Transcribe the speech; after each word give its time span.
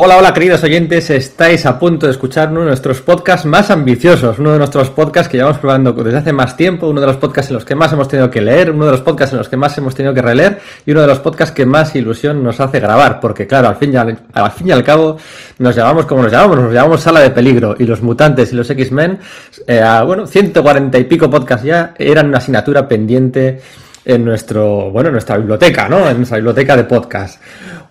Hola, 0.00 0.16
hola 0.16 0.32
queridos 0.32 0.62
oyentes, 0.62 1.10
estáis 1.10 1.66
a 1.66 1.76
punto 1.76 2.06
de 2.06 2.12
escuchar 2.12 2.52
uno 2.52 2.60
de 2.60 2.66
nuestros 2.66 3.00
podcasts 3.00 3.44
más 3.44 3.68
ambiciosos, 3.68 4.38
uno 4.38 4.52
de 4.52 4.58
nuestros 4.58 4.90
podcasts 4.90 5.28
que 5.28 5.38
llevamos 5.38 5.58
probando 5.58 5.92
desde 5.92 6.18
hace 6.18 6.32
más 6.32 6.56
tiempo, 6.56 6.86
uno 6.86 7.00
de 7.00 7.08
los 7.08 7.16
podcasts 7.16 7.50
en 7.50 7.54
los 7.56 7.64
que 7.64 7.74
más 7.74 7.92
hemos 7.92 8.06
tenido 8.06 8.30
que 8.30 8.40
leer, 8.40 8.70
uno 8.70 8.84
de 8.86 8.92
los 8.92 9.00
podcasts 9.00 9.32
en 9.32 9.38
los 9.38 9.48
que 9.48 9.56
más 9.56 9.76
hemos 9.76 9.96
tenido 9.96 10.14
que 10.14 10.22
releer 10.22 10.60
y 10.86 10.92
uno 10.92 11.00
de 11.00 11.08
los 11.08 11.18
podcasts 11.18 11.52
que 11.52 11.66
más 11.66 11.96
ilusión 11.96 12.44
nos 12.44 12.60
hace 12.60 12.78
grabar, 12.78 13.18
porque 13.18 13.48
claro, 13.48 13.66
al 13.66 13.74
fin 13.74 13.92
y 13.92 13.96
al, 13.96 14.16
fin 14.52 14.68
y 14.68 14.70
al 14.70 14.84
cabo 14.84 15.16
nos 15.58 15.74
llamamos 15.74 16.06
como 16.06 16.22
nos 16.22 16.30
llamamos, 16.30 16.60
nos 16.60 16.72
llamamos 16.72 17.00
Sala 17.00 17.18
de 17.18 17.30
Peligro 17.30 17.74
y 17.76 17.82
los 17.82 18.00
mutantes 18.00 18.52
y 18.52 18.54
los 18.54 18.70
X-Men, 18.70 19.18
eh, 19.66 19.82
bueno, 20.06 20.28
140 20.28 20.96
y 20.96 21.04
pico 21.06 21.28
podcasts 21.28 21.66
ya 21.66 21.94
eran 21.98 22.28
una 22.28 22.38
asignatura 22.38 22.86
pendiente 22.86 23.60
en 24.08 24.24
nuestro, 24.24 24.90
bueno, 24.90 25.10
en 25.10 25.12
nuestra 25.12 25.36
biblioteca, 25.36 25.86
¿no? 25.86 26.08
En 26.08 26.16
nuestra 26.16 26.38
biblioteca 26.38 26.74
de 26.76 26.84
podcast. 26.84 27.42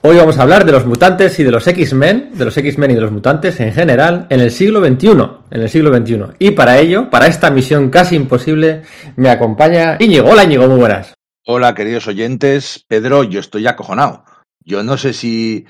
Hoy 0.02 0.18
vamos 0.18 0.40
a 0.40 0.42
hablar 0.42 0.66
de 0.66 0.72
los 0.72 0.84
mutantes 0.84 1.40
y 1.40 1.44
de 1.44 1.52
los 1.52 1.68
X-Men, 1.68 2.32
de 2.34 2.44
los 2.44 2.58
X-Men 2.58 2.92
y 2.92 2.96
de 2.96 3.02
los 3.02 3.12
mutantes 3.12 3.60
en 3.60 3.72
general, 3.72 4.26
en 4.32 4.40
el 4.40 4.50
siglo 4.50 4.84
XXI, 4.84 5.10
en 5.52 5.62
el 5.62 5.70
siglo 5.70 5.96
XXI. 5.96 6.24
Y 6.40 6.52
para 6.52 6.80
ello, 6.80 7.12
para 7.12 7.28
esta 7.28 7.52
misión 7.52 7.92
casi 7.92 8.16
imposible, 8.16 8.82
me 9.16 9.30
acompaña 9.30 9.98
Íñigo. 10.00 10.28
Hola 10.28 10.46
Íñigo, 10.46 10.68
muy 10.68 10.80
buenas. 10.80 11.14
Hola 11.46 11.76
queridos 11.76 12.08
oyentes. 12.08 12.84
Pedro, 12.88 13.24
yo 13.24 13.40
estoy 13.40 13.68
acojonado. 13.68 14.26
Yo 14.66 14.82
no 14.82 14.98
sé 14.98 15.14
si 15.14 15.68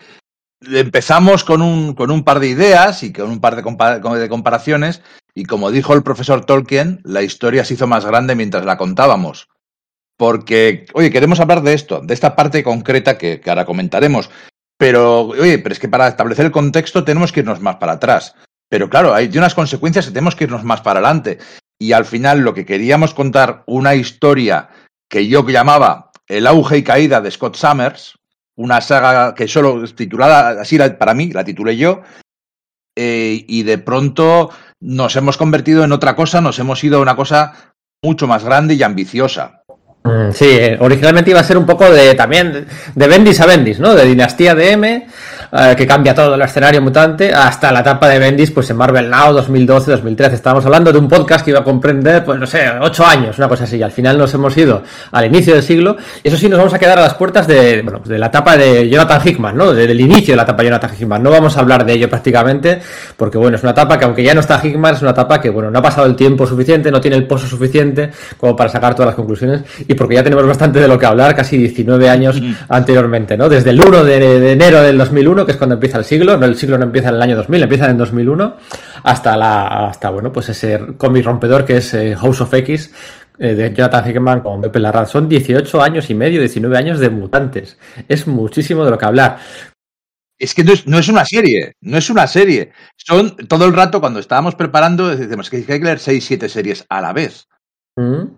empezamos 0.66 1.44
con 1.44 1.62
un, 1.62 1.94
con 1.94 2.10
un 2.10 2.24
par 2.24 2.40
de 2.40 2.48
ideas 2.48 3.04
y 3.04 3.12
con 3.12 3.30
un 3.30 3.42
par 3.42 3.58
de 3.58 4.30
comparaciones 4.30 5.02
y 5.36 5.44
como 5.44 5.72
dijo 5.72 5.94
el 5.94 6.04
profesor 6.04 6.46
Tolkien, 6.46 7.02
la 7.04 7.22
historia 7.22 7.66
se 7.66 7.74
hizo 7.74 7.86
más 7.86 8.06
grande 8.06 8.34
mientras 8.34 8.64
la 8.64 8.78
contábamos 8.78 9.50
porque, 10.18 10.86
oye, 10.94 11.12
queremos 11.12 11.40
hablar 11.40 11.62
de 11.62 11.74
esto, 11.74 12.02
de 12.02 12.14
esta 12.14 12.36
parte 12.36 12.64
concreta 12.64 13.18
que, 13.18 13.42
ahora 13.46 13.66
comentaremos. 13.66 14.30
Pero, 14.78 15.22
oye, 15.22 15.60
pero 15.60 15.74
es 15.74 15.80
que 15.80 15.88
para 15.88 16.08
establecer 16.08 16.46
el 16.46 16.52
contexto 16.52 17.04
tenemos 17.04 17.32
que 17.32 17.42
irnos 17.42 17.62
más 17.62 17.78
para 17.78 17.94
atrás. 17.94 18.36
Pero 18.70 18.90
claro, 18.90 19.14
hay 19.14 19.30
unas 19.38 19.56
consecuencias 19.56 20.06
que 20.06 20.12
tenemos 20.12 20.36
que 20.36 20.44
irnos 20.46 20.64
más 20.64 20.82
para 20.82 21.00
adelante. 21.00 21.38
Y 21.80 21.94
al 21.94 22.06
final 22.06 22.40
lo 22.40 22.54
que 22.54 22.66
queríamos 22.66 23.14
contar, 23.14 23.64
una 23.68 23.96
historia 23.96 24.70
que 25.10 25.28
yo 25.28 25.48
llamaba 25.48 26.12
El 26.28 26.48
auge 26.48 26.80
y 26.80 26.84
caída 26.84 27.22
de 27.22 27.32
Scott 27.32 27.56
Summers, 27.56 28.18
una 28.56 28.82
saga 28.82 29.36
que 29.36 29.48
solo 29.48 29.84
titulada, 29.94 30.62
así 30.62 30.78
para 31.00 31.14
mí, 31.14 31.32
la 31.32 31.46
titulé 31.46 31.78
yo, 31.78 32.02
eh, 32.96 33.46
y 33.48 33.64
de 33.64 33.78
pronto 33.78 34.50
nos 34.80 35.16
hemos 35.16 35.38
convertido 35.38 35.84
en 35.84 35.92
otra 35.92 36.16
cosa, 36.16 36.42
nos 36.42 36.58
hemos 36.58 36.84
ido 36.84 36.98
a 36.98 37.02
una 37.02 37.16
cosa 37.16 37.74
mucho 38.04 38.28
más 38.28 38.44
grande 38.44 38.74
y 38.74 38.84
ambiciosa. 38.84 39.57
Mm, 40.08 40.32
sí, 40.34 40.46
eh, 40.50 40.78
originalmente 40.80 41.32
iba 41.32 41.40
a 41.40 41.44
ser 41.44 41.58
un 41.58 41.66
poco 41.66 41.90
de 41.90 42.16
también 42.16 42.66
de 42.96 43.08
Bendis 43.08 43.40
a 43.42 43.46
Bendis, 43.46 43.80
¿no? 43.80 43.94
De 43.94 44.06
dinastía 44.06 44.56
de 44.56 44.72
M, 44.72 45.08
eh, 45.52 45.76
que 45.78 45.88
cambia 45.88 46.14
todo 46.14 46.36
el 46.36 46.42
escenario 46.42 46.82
mutante, 46.82 47.34
hasta 47.34 47.72
la 47.72 47.80
etapa 47.80 48.10
de 48.10 48.20
Bendis, 48.20 48.52
pues 48.52 48.70
en 48.70 48.78
Marvel 48.78 49.10
Now 49.10 49.34
2012-2013. 49.38 50.34
Estábamos 50.34 50.66
hablando 50.66 50.92
de 50.92 51.00
un 51.00 51.08
podcast 51.08 51.44
que 51.44 51.52
iba 51.52 51.62
a 51.62 51.64
comprender, 51.64 52.24
pues 52.26 52.40
no 52.40 52.46
sé, 52.46 52.70
ocho 52.82 53.06
años, 53.06 53.38
una 53.38 53.48
cosa 53.48 53.64
así. 53.64 53.78
Y 53.78 53.84
al 53.84 53.92
final 53.92 54.18
nos 54.18 54.34
hemos 54.34 54.56
ido 54.58 54.84
al 55.12 55.26
inicio 55.26 55.54
del 55.54 55.64
siglo. 55.64 55.98
Y 56.24 56.28
eso 56.28 56.38
sí, 56.38 56.50
nos 56.50 56.58
vamos 56.58 56.74
a 56.74 56.80
quedar 56.80 56.98
a 56.98 57.02
las 57.02 57.14
puertas 57.14 57.48
de, 57.48 57.82
bueno, 57.82 58.02
de 58.04 58.18
la 58.18 58.28
etapa 58.28 58.58
de 58.58 58.90
Jonathan 58.90 59.22
Hickman, 59.24 59.56
¿no? 59.56 59.74
Del 59.74 60.00
inicio 60.00 60.34
de 60.34 60.38
la 60.38 60.44
etapa 60.44 60.64
de 60.64 60.70
Jonathan 60.70 60.92
Hickman. 60.98 61.24
No 61.24 61.30
vamos 61.30 61.56
a 61.58 61.60
hablar 61.62 61.86
de 61.86 61.94
ello 61.94 62.10
prácticamente, 62.10 62.80
porque 63.16 63.38
bueno, 63.38 63.58
es 63.58 63.64
una 63.64 63.72
etapa 63.72 63.98
que 63.98 64.06
aunque 64.06 64.24
ya 64.24 64.34
no 64.34 64.42
está 64.42 64.60
Hickman, 64.62 64.96
es 64.96 65.02
una 65.02 65.12
etapa 65.12 65.40
que, 65.40 65.50
bueno, 65.50 65.72
no 65.72 65.80
ha 65.80 65.82
pasado 65.82 66.08
el 66.08 66.16
tiempo 66.16 66.46
suficiente, 66.46 66.92
no 66.92 67.00
tiene 67.00 67.18
el 67.18 67.26
pozo 67.26 67.48
suficiente 67.48 68.12
como 68.38 68.56
para 68.56 68.70
sacar 68.70 68.94
todas 68.94 69.08
las 69.08 69.16
conclusiones. 69.16 69.62
Y 69.88 69.94
porque 69.94 70.16
ya 70.16 70.24
tenemos 70.24 70.46
bastante 70.46 70.80
de 70.80 70.88
lo 70.88 70.98
que 70.98 71.06
hablar, 71.06 71.36
casi 71.36 71.58
19 71.58 72.10
años 72.10 72.42
mm. 72.42 72.54
anteriormente, 72.70 73.38
¿no? 73.38 73.50
Desde 73.50 73.70
el 73.70 73.82
1 73.82 74.04
de, 74.04 74.20
de, 74.40 74.52
enero 74.52 74.82
del 74.82 74.98
2001, 74.98 75.37
que 75.46 75.54
es 75.54 75.58
cuando 75.58 75.76
empieza 75.76 75.98
el 75.98 76.06
siglo, 76.06 76.38
no 76.38 76.46
el 76.46 76.56
siglo 76.56 76.78
no 76.78 76.86
empieza 76.86 77.10
en 77.10 77.16
el 77.16 77.22
año 77.22 77.36
2000, 77.36 77.64
empieza 77.64 77.86
en 77.86 77.92
el 77.92 77.98
2001, 77.98 78.58
hasta 79.04 79.38
la, 79.38 79.88
hasta, 79.88 80.10
bueno, 80.10 80.32
pues 80.32 80.50
ese 80.50 80.80
cómic 80.98 81.26
rompedor 81.26 81.66
que 81.66 81.78
es 81.78 81.94
eh, 81.94 82.16
House 82.16 82.42
of 82.42 82.54
X, 82.54 82.92
eh, 83.40 83.54
de 83.54 83.74
Jonathan 83.74 84.10
Hickman 84.10 84.42
con 84.42 84.62
Pepe 84.62 84.80
Larraz. 84.80 85.12
Son 85.12 85.30
18 85.30 85.82
años 85.82 86.10
y 86.10 86.16
medio, 86.16 86.40
19 86.40 86.76
años 86.78 87.00
de 87.00 87.10
mutantes. 87.10 87.78
Es 88.08 88.26
muchísimo 88.26 88.84
de 88.84 88.92
lo 88.92 88.98
que 88.98 89.06
hablar. 89.06 89.38
Es 90.40 90.54
que 90.54 90.64
no 90.64 90.74
es, 90.74 90.88
no 90.88 90.98
es, 91.00 91.08
una 91.08 91.26
serie, 91.26 91.74
no 91.82 91.98
es 91.98 92.10
una 92.10 92.28
serie. 92.28 92.72
Son 92.96 93.36
todo 93.48 93.66
el 93.66 93.74
rato 93.74 94.00
cuando 94.00 94.20
estábamos 94.20 94.56
preparando, 94.56 95.16
decimos 95.16 95.50
que 95.50 95.58
hay 95.58 95.64
que 95.64 95.80
leer 95.80 96.00
6, 96.00 96.26
7 96.26 96.50
series 96.50 96.86
a 96.90 97.02
la 97.02 97.14
vez. 97.14 97.48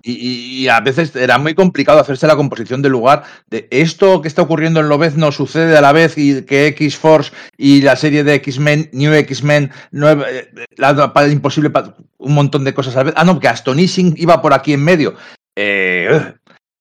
Y, 0.04 0.64
y, 0.64 0.68
a 0.70 0.80
veces 0.80 1.14
era 1.18 1.38
muy 1.38 1.54
complicado 1.54 2.00
hacerse 2.00 2.28
la 2.28 2.38
composición 2.38 2.82
del 2.82 2.94
lugar 2.94 3.24
de 3.50 3.68
esto 3.72 4.22
que 4.22 4.30
está 4.30 4.42
ocurriendo 4.42 4.80
en 4.80 4.88
Lobezno 4.88 5.34
sucede 5.34 5.78
a 5.78 5.82
la 5.82 5.92
vez 5.92 6.18
y 6.18 6.44
que 6.44 6.68
X-Force 6.68 7.34
y 7.58 7.82
la 7.82 7.98
serie 7.98 8.24
de 8.24 8.36
X-Men, 8.36 8.90
New 8.94 9.14
X-Men, 9.14 9.72
eh, 9.92 10.50
la, 10.78 11.12
imposible, 11.30 11.72
un 12.20 12.34
montón 12.34 12.64
de 12.64 12.74
cosas 12.74 12.96
a 12.96 13.00
la 13.00 13.04
vez. 13.04 13.14
Ah, 13.18 13.26
no, 13.26 13.38
que 13.38 13.50
Astonishing 13.50 14.14
iba 14.18 14.42
por 14.42 14.54
aquí 14.54 14.72
en 14.72 14.84
medio. 14.84 15.16
Eh, 15.58 16.36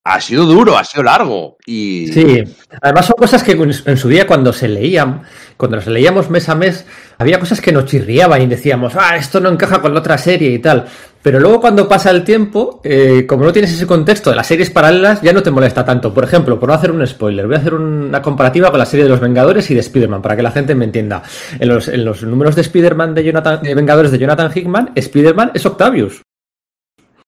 ha 0.09 0.21
sido 0.21 0.47
duro, 0.47 0.79
ha 0.79 0.85
sido 0.85 1.03
largo. 1.03 1.59
Y... 1.67 2.09
Sí, 2.13 2.45
además 2.81 3.07
son 3.07 3.17
cosas 3.19 3.43
que 3.43 3.53
en 3.53 3.97
su 3.97 4.09
día 4.09 4.27
cuando 4.27 4.53
se 4.53 4.69
leían, 4.69 5.23
cuando 5.57 5.81
se 5.81 5.91
leíamos 5.91 6.31
mes 6.31 6.49
a 6.49 6.55
mes, 6.55 6.87
había 7.19 7.39
cosas 7.39 7.61
que 7.61 7.73
nos 7.73 7.85
chirriaban 7.85 8.41
y 8.41 8.47
decíamos, 8.47 8.95
ah, 8.97 9.17
esto 9.17 9.41
no 9.41 9.51
encaja 9.51 9.81
con 9.81 9.93
la 9.93 10.01
otra 10.01 10.17
serie 10.17 10.51
y 10.51 10.59
tal. 10.61 10.87
Pero 11.29 11.41
luego 11.41 11.61
cuando 11.61 11.87
pasa 11.87 12.11
el 12.11 12.25
tiempo, 12.25 12.81
eh, 12.83 13.27
como 13.29 13.45
no 13.45 13.53
tienes 13.53 13.71
ese 13.71 13.87
contexto 13.87 14.31
de 14.31 14.37
las 14.37 14.47
series 14.47 14.71
paralelas, 14.71 15.21
ya 15.21 15.35
no 15.35 15.43
te 15.43 15.51
molesta 15.51 15.85
tanto. 15.85 16.15
Por 16.15 16.25
ejemplo, 16.25 16.59
por 16.59 16.71
no 16.71 16.75
hacer 16.75 16.91
un 16.91 17.07
spoiler, 17.07 17.47
voy 17.47 17.57
a 17.57 17.59
hacer 17.59 17.75
una 17.75 18.23
comparativa 18.23 18.71
con 18.71 18.79
la 18.79 18.87
serie 18.87 19.05
de 19.05 19.11
los 19.11 19.21
Vengadores 19.21 19.71
y 19.71 19.75
de 19.75 19.81
Spider-Man, 19.81 20.23
para 20.23 20.37
que 20.37 20.43
la 20.43 20.53
gente 20.53 20.75
me 20.75 20.87
entienda. 20.87 21.23
En 21.61 21.69
los, 21.69 22.23
números 22.23 22.57
de 22.57 22.63
Spider-Man 22.63 23.15
de 23.15 23.25
Jonathan, 23.25 23.61
de 23.63 23.75
Vengadores 23.75 24.11
de 24.11 24.19
Jonathan 24.19 24.51
Hickman, 24.55 24.93
Spider-Man 24.95 25.51
es 25.53 25.67
Octavius 25.67 26.23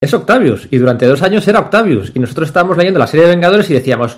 es 0.03 0.15
Octavius. 0.15 0.67
Y 0.71 0.79
durante 0.79 1.05
dos 1.05 1.21
años 1.21 1.47
era 1.47 1.61
Octavius. 1.61 2.13
Y 2.15 2.21
nosotros 2.21 2.49
estábamos 2.49 2.79
leyendo 2.79 2.99
la 2.99 3.07
serie 3.07 3.27
de 3.27 3.33
Vengadores 3.33 3.69
y 3.69 3.75
decíamos, 3.75 4.17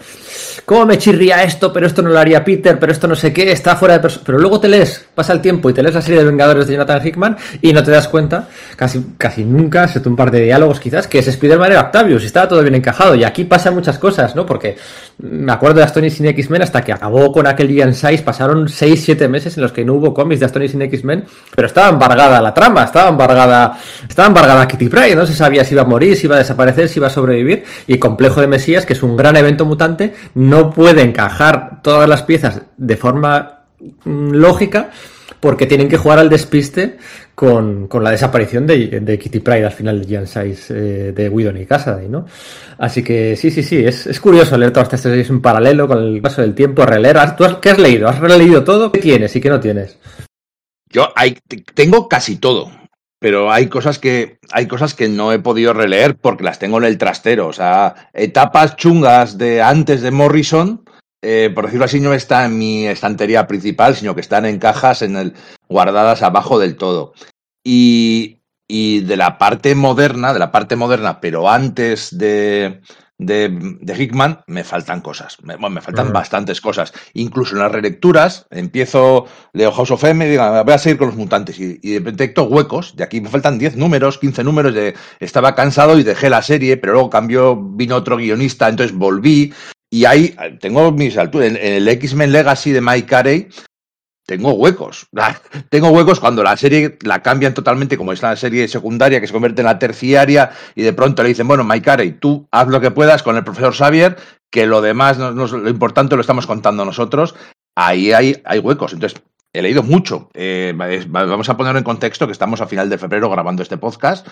¿cómo 0.64 0.86
me 0.86 0.96
chirría 0.96 1.42
esto? 1.42 1.72
Pero 1.72 1.88
esto 1.88 2.02
no 2.02 2.10
lo 2.10 2.20
haría 2.20 2.44
Peter, 2.44 2.78
pero 2.78 2.92
esto 2.92 3.08
no 3.08 3.16
sé 3.16 3.32
qué, 3.32 3.50
está 3.50 3.74
fuera 3.74 3.98
de... 3.98 4.08
Pero 4.24 4.38
luego 4.38 4.60
te 4.60 4.68
lees, 4.68 5.04
pasa 5.12 5.32
el 5.32 5.40
tiempo 5.40 5.68
y 5.68 5.72
te 5.72 5.82
lees 5.82 5.96
la 5.96 6.00
serie 6.00 6.20
de 6.20 6.26
Vengadores 6.26 6.68
de 6.68 6.74
Jonathan 6.74 7.04
Hickman 7.04 7.36
y 7.60 7.72
no 7.72 7.82
te 7.82 7.90
das 7.90 8.06
cuenta, 8.06 8.46
casi, 8.76 9.04
casi 9.18 9.44
nunca, 9.44 9.82
excepto 9.82 10.08
un 10.08 10.14
par 10.14 10.30
de 10.30 10.42
diálogos 10.42 10.78
quizás, 10.78 11.08
que 11.08 11.18
ese 11.18 11.30
Spider-Man 11.30 11.72
era 11.72 11.80
Octavius 11.80 12.22
y 12.22 12.26
estaba 12.26 12.46
todo 12.46 12.62
bien 12.62 12.76
encajado. 12.76 13.16
Y 13.16 13.24
aquí 13.24 13.42
pasan 13.42 13.74
muchas 13.74 13.98
cosas, 13.98 14.36
¿no? 14.36 14.46
Porque 14.46 14.76
me 15.18 15.50
acuerdo 15.50 15.78
de 15.78 15.82
Aston 15.82 16.08
sin 16.10 16.26
X-Men 16.26 16.62
hasta 16.62 16.82
que 16.82 16.92
acabó 16.92 17.32
con 17.32 17.48
aquel 17.48 17.66
Giant 17.66 17.94
Size, 17.94 18.22
pasaron 18.22 18.68
6-7 18.68 19.28
meses 19.28 19.56
en 19.56 19.64
los 19.64 19.72
que 19.72 19.84
no 19.84 19.94
hubo 19.94 20.14
cómics 20.14 20.38
de 20.38 20.46
Aston 20.46 20.68
sin 20.68 20.82
X-Men, 20.82 21.24
pero 21.56 21.66
estaba 21.66 21.88
embargada 21.88 22.40
la 22.40 22.54
trama, 22.54 22.84
estaba 22.84 23.08
embargada, 23.08 23.76
estaba 24.08 24.28
embargada 24.28 24.68
Kitty 24.68 24.88
Pryde, 24.88 25.16
no 25.16 25.26
se 25.26 25.34
sabía 25.34 25.64
si 25.64 25.71
iba 25.74 25.82
a 25.82 25.86
morir, 25.86 26.16
si 26.16 26.26
iba 26.26 26.36
a 26.36 26.38
desaparecer, 26.38 26.88
si 26.88 26.98
iba 26.98 27.08
a 27.08 27.10
sobrevivir, 27.10 27.64
y 27.86 27.98
Complejo 27.98 28.40
de 28.40 28.46
Mesías, 28.46 28.86
que 28.86 28.92
es 28.92 29.02
un 29.02 29.16
gran 29.16 29.36
evento 29.36 29.64
mutante, 29.64 30.14
no 30.34 30.70
puede 30.70 31.02
encajar 31.02 31.82
todas 31.82 32.08
las 32.08 32.22
piezas 32.22 32.62
de 32.76 32.96
forma 32.96 33.64
mm, 34.04 34.30
lógica 34.32 34.90
porque 35.40 35.66
tienen 35.66 35.88
que 35.88 35.96
jugar 35.96 36.20
al 36.20 36.28
despiste 36.28 36.98
con, 37.34 37.88
con 37.88 38.04
la 38.04 38.12
desaparición 38.12 38.64
de, 38.64 39.18
Kitty 39.20 39.40
Pride 39.40 39.66
al 39.66 39.72
final 39.72 40.00
de 40.00 40.06
Giant 40.06 40.28
Size 40.28 40.74
eh, 41.08 41.12
de 41.12 41.28
Whedon 41.28 41.60
y 41.60 41.66
Casaday, 41.66 42.08
¿no? 42.08 42.26
Así 42.78 43.02
que 43.02 43.34
sí, 43.34 43.50
sí, 43.50 43.64
sí, 43.64 43.84
es, 43.84 44.06
es 44.06 44.20
curioso 44.20 44.56
leer 44.56 44.72
todas 44.72 44.86
estas 44.86 45.00
series 45.00 45.30
en 45.30 45.42
paralelo 45.42 45.88
con 45.88 45.98
el 45.98 46.22
paso 46.22 46.42
del 46.42 46.54
tiempo, 46.54 46.86
releer. 46.86 47.34
¿Tú 47.36 47.44
has, 47.44 47.56
¿Qué 47.56 47.70
has 47.70 47.78
leído? 47.78 48.08
¿Has 48.08 48.20
releído 48.20 48.62
todo? 48.62 48.92
¿Qué 48.92 49.00
tienes 49.00 49.34
y 49.34 49.40
qué 49.40 49.48
no 49.48 49.58
tienes? 49.58 49.98
Yo 50.88 51.12
tengo 51.74 52.08
casi 52.08 52.36
todo 52.36 52.70
pero 53.22 53.52
hay 53.52 53.68
cosas 53.68 54.00
que 54.00 54.40
hay 54.50 54.66
cosas 54.66 54.94
que 54.94 55.08
no 55.08 55.32
he 55.32 55.38
podido 55.38 55.72
releer 55.72 56.16
porque 56.16 56.42
las 56.42 56.58
tengo 56.58 56.78
en 56.78 56.84
el 56.84 56.98
trastero. 56.98 57.46
O 57.46 57.52
sea, 57.52 58.10
etapas 58.12 58.76
chungas 58.76 59.38
de 59.38 59.62
antes 59.62 60.02
de 60.02 60.10
Morrison, 60.10 60.84
eh, 61.22 61.50
por 61.54 61.66
decirlo 61.66 61.84
así, 61.84 62.00
no 62.00 62.12
está 62.12 62.44
en 62.44 62.58
mi 62.58 62.86
estantería 62.86 63.46
principal, 63.46 63.94
sino 63.94 64.16
que 64.16 64.20
están 64.20 64.44
en 64.44 64.58
cajas 64.58 65.02
en 65.02 65.16
el, 65.16 65.34
guardadas 65.68 66.22
abajo 66.22 66.58
del 66.58 66.76
todo. 66.76 67.14
Y, 67.64 68.40
y 68.66 69.00
de 69.02 69.16
la 69.16 69.38
parte 69.38 69.76
moderna, 69.76 70.32
de 70.32 70.40
la 70.40 70.50
parte 70.50 70.74
moderna, 70.74 71.20
pero 71.20 71.48
antes 71.48 72.18
de, 72.18 72.80
de, 73.26 73.76
de 73.80 74.02
Hickman, 74.02 74.42
me 74.46 74.64
faltan 74.64 75.00
cosas. 75.00 75.38
Me, 75.42 75.54
bueno, 75.56 75.70
me 75.70 75.80
faltan 75.80 76.08
mm. 76.08 76.12
bastantes 76.12 76.60
cosas. 76.60 76.92
Incluso 77.14 77.54
en 77.54 77.62
las 77.62 77.72
relecturas, 77.72 78.46
empiezo, 78.50 79.26
leo 79.52 79.72
House 79.72 79.90
of 79.90 80.04
M 80.04 80.26
y 80.26 80.30
digo, 80.30 80.64
voy 80.64 80.74
a 80.74 80.78
seguir 80.78 80.98
con 80.98 81.08
los 81.08 81.16
mutantes. 81.16 81.58
Y, 81.58 81.78
y 81.82 81.98
detecto 81.98 82.44
huecos. 82.44 82.96
De 82.96 83.04
aquí 83.04 83.20
me 83.20 83.28
faltan 83.28 83.58
10 83.58 83.76
números, 83.76 84.18
15 84.18 84.44
números. 84.44 84.74
De, 84.74 84.94
estaba 85.20 85.54
cansado 85.54 85.98
y 85.98 86.02
dejé 86.02 86.30
la 86.30 86.42
serie, 86.42 86.76
pero 86.76 86.94
luego 86.94 87.10
cambió, 87.10 87.56
vino 87.56 87.96
otro 87.96 88.16
guionista, 88.16 88.68
entonces 88.68 88.96
volví. 88.96 89.52
Y 89.90 90.06
ahí 90.06 90.34
tengo 90.60 90.90
mis 90.92 91.16
alturas. 91.18 91.48
En, 91.48 91.56
en 91.56 91.74
el 91.74 91.88
X-Men 91.88 92.32
Legacy 92.32 92.72
de 92.72 92.80
Mike 92.80 93.06
Carey 93.06 93.48
tengo 94.36 94.54
huecos. 94.54 95.08
Tengo 95.68 95.90
huecos 95.90 96.18
cuando 96.18 96.42
la 96.42 96.56
serie 96.56 96.96
la 97.02 97.22
cambian 97.22 97.52
totalmente, 97.52 97.98
como 97.98 98.14
es 98.14 98.22
la 98.22 98.34
serie 98.34 98.66
secundaria 98.66 99.20
que 99.20 99.26
se 99.26 99.32
convierte 99.34 99.60
en 99.60 99.66
la 99.66 99.78
terciaria, 99.78 100.52
y 100.74 100.80
de 100.80 100.94
pronto 100.94 101.22
le 101.22 101.28
dicen, 101.28 101.46
bueno, 101.46 101.64
Mike 101.64 101.84
Carey, 101.84 102.12
tú 102.12 102.48
haz 102.50 102.68
lo 102.68 102.80
que 102.80 102.90
puedas 102.90 103.22
con 103.22 103.36
el 103.36 103.44
profesor 103.44 103.74
Xavier, 103.74 104.16
que 104.50 104.64
lo 104.66 104.80
demás, 104.80 105.18
no, 105.18 105.32
lo 105.32 105.68
importante 105.68 106.14
lo 106.14 106.22
estamos 106.22 106.46
contando 106.46 106.82
nosotros. 106.86 107.34
Ahí 107.76 108.12
hay, 108.12 108.40
hay 108.46 108.58
huecos. 108.58 108.94
Entonces, 108.94 109.20
he 109.52 109.60
leído 109.60 109.82
mucho. 109.82 110.30
Eh, 110.32 110.72
vamos 111.08 111.50
a 111.50 111.56
ponerlo 111.58 111.78
en 111.78 111.84
contexto 111.84 112.24
que 112.24 112.32
estamos 112.32 112.62
a 112.62 112.66
final 112.66 112.88
de 112.88 112.96
febrero 112.96 113.28
grabando 113.28 113.62
este 113.62 113.76
podcast 113.76 114.26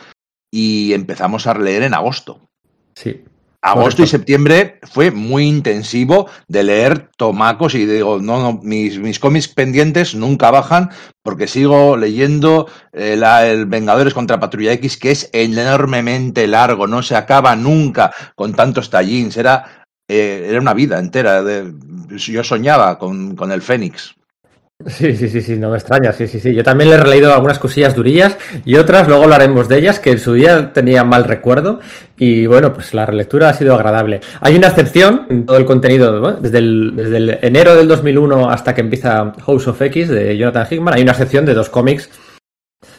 y 0.50 0.94
empezamos 0.94 1.46
a 1.46 1.52
leer 1.58 1.82
en 1.82 1.92
agosto. 1.92 2.48
Sí. 2.94 3.22
Agosto 3.62 4.02
y 4.02 4.06
septiembre 4.06 4.80
fue 4.90 5.10
muy 5.10 5.46
intensivo 5.46 6.28
de 6.48 6.62
leer 6.64 7.10
tomacos 7.18 7.74
y 7.74 7.84
digo, 7.84 8.18
no, 8.18 8.40
no, 8.40 8.60
mis, 8.62 8.98
mis 8.98 9.18
cómics 9.18 9.48
pendientes 9.48 10.14
nunca 10.14 10.50
bajan 10.50 10.90
porque 11.22 11.46
sigo 11.46 11.98
leyendo 11.98 12.68
eh, 12.94 13.20
el 13.44 13.66
Vengadores 13.66 14.14
contra 14.14 14.40
Patrulla 14.40 14.72
X 14.72 14.96
que 14.96 15.10
es 15.10 15.28
enormemente 15.34 16.46
largo, 16.46 16.86
no 16.86 17.02
se 17.02 17.16
acaba 17.16 17.54
nunca 17.54 18.12
con 18.34 18.54
tantos 18.54 18.88
tallins, 18.88 19.36
era, 19.36 19.84
eh, 20.08 20.46
era 20.48 20.60
una 20.60 20.72
vida 20.72 20.98
entera. 20.98 21.42
De, 21.42 21.70
yo 22.16 22.42
soñaba 22.42 22.98
con, 22.98 23.36
con 23.36 23.52
el 23.52 23.60
Fénix. 23.60 24.14
Sí, 24.86 25.14
sí, 25.14 25.28
sí, 25.28 25.42
sí, 25.42 25.56
no 25.56 25.70
me 25.70 25.76
extraña, 25.76 26.10
sí, 26.12 26.26
sí, 26.26 26.40
sí. 26.40 26.54
Yo 26.54 26.64
también 26.64 26.88
le 26.88 26.96
he 26.96 27.00
releído 27.00 27.34
algunas 27.34 27.58
cosillas 27.58 27.94
durillas 27.94 28.38
y 28.64 28.76
otras, 28.76 29.06
luego 29.08 29.24
hablaremos 29.24 29.68
de 29.68 29.76
ellas, 29.76 30.00
que 30.00 30.12
en 30.12 30.18
su 30.18 30.32
día 30.32 30.72
tenía 30.72 31.04
mal 31.04 31.24
recuerdo 31.24 31.80
y 32.16 32.46
bueno, 32.46 32.72
pues 32.72 32.94
la 32.94 33.04
relectura 33.04 33.50
ha 33.50 33.54
sido 33.54 33.74
agradable. 33.74 34.20
Hay 34.40 34.56
una 34.56 34.68
excepción 34.68 35.26
en 35.28 35.44
todo 35.44 35.58
el 35.58 35.66
contenido, 35.66 36.32
desde, 36.40 36.58
el, 36.58 36.96
desde 36.96 37.16
el 37.18 37.38
enero 37.42 37.76
del 37.76 37.88
2001 37.88 38.50
hasta 38.50 38.74
que 38.74 38.80
empieza 38.80 39.34
House 39.44 39.68
of 39.68 39.82
X 39.82 40.08
de 40.08 40.38
Jonathan 40.38 40.66
Hickman, 40.70 40.94
hay 40.94 41.02
una 41.02 41.12
excepción 41.12 41.44
de 41.44 41.52
dos 41.52 41.68
cómics 41.68 42.08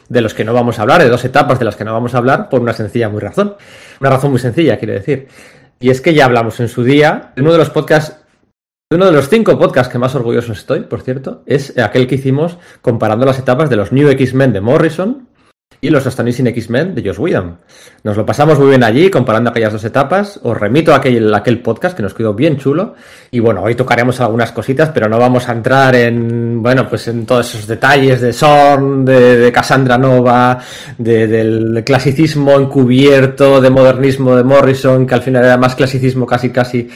de 0.07 0.21
los 0.21 0.35
que 0.35 0.43
no 0.43 0.53
vamos 0.53 0.77
a 0.77 0.83
hablar, 0.83 1.01
de 1.01 1.09
dos 1.09 1.25
etapas 1.25 1.57
de 1.57 1.65
las 1.65 1.75
que 1.75 1.83
no 1.83 1.93
vamos 1.93 2.13
a 2.13 2.19
hablar, 2.19 2.47
por 2.49 2.61
una 2.61 2.73
sencilla 2.73 3.09
muy 3.09 3.21
razón. 3.21 3.55
Una 3.99 4.09
razón 4.11 4.29
muy 4.31 4.39
sencilla, 4.39 4.77
quiero 4.77 4.93
decir. 4.93 5.27
Y 5.79 5.89
es 5.89 5.99
que 5.99 6.13
ya 6.13 6.25
hablamos 6.25 6.59
en 6.59 6.67
su 6.67 6.83
día, 6.83 7.31
en 7.35 7.43
uno 7.43 7.53
de 7.53 7.57
los 7.57 7.71
podcasts 7.71 8.20
uno 8.91 9.05
de 9.05 9.11
los 9.13 9.29
cinco 9.29 9.57
podcasts 9.57 9.91
que 9.91 9.97
más 9.97 10.15
orgulloso 10.15 10.51
estoy, 10.51 10.81
por 10.81 11.01
cierto, 11.01 11.43
es 11.45 11.77
aquel 11.77 12.07
que 12.07 12.15
hicimos 12.15 12.57
comparando 12.81 13.25
las 13.25 13.39
etapas 13.39 13.69
de 13.69 13.77
los 13.77 13.91
New 13.91 14.09
X-Men 14.09 14.51
de 14.51 14.61
Morrison 14.61 15.29
y 15.79 15.89
los 15.89 16.05
Astonishing 16.05 16.47
X-Men 16.47 16.93
de 16.93 17.01
Josh 17.01 17.19
Whedon. 17.19 17.57
Nos 18.03 18.15
lo 18.15 18.25
pasamos 18.25 18.59
muy 18.59 18.69
bien 18.69 18.83
allí 18.83 19.09
comparando 19.09 19.49
aquellas 19.49 19.73
dos 19.73 19.83
etapas. 19.83 20.39
Os 20.43 20.55
remito 20.55 20.93
a 20.93 20.97
aquel, 20.97 21.61
podcast 21.63 21.95
que 21.95 22.03
nos 22.03 22.13
quedó 22.13 22.35
bien 22.35 22.57
chulo. 22.57 22.93
Y 23.31 23.39
bueno, 23.39 23.63
hoy 23.63 23.73
tocaremos 23.73 24.19
algunas 24.19 24.51
cositas, 24.51 24.89
pero 24.89 25.09
no 25.09 25.17
vamos 25.17 25.49
a 25.49 25.53
entrar 25.53 25.95
en, 25.95 26.61
bueno, 26.61 26.88
pues 26.88 27.07
en 27.07 27.25
todos 27.25 27.49
esos 27.49 27.65
detalles 27.65 28.21
de 28.21 28.31
Sorn, 28.31 29.05
de, 29.05 29.38
de 29.38 29.51
Cassandra 29.51 29.97
Nova, 29.97 30.59
de, 30.97 31.27
del 31.27 31.83
clasicismo 31.83 32.59
encubierto, 32.59 33.59
de 33.59 33.69
modernismo 33.71 34.35
de 34.35 34.43
Morrison, 34.43 35.07
que 35.07 35.15
al 35.15 35.23
final 35.23 35.45
era 35.45 35.57
más 35.57 35.75
clasicismo 35.75 36.27
casi 36.27 36.51
casi 36.51 36.89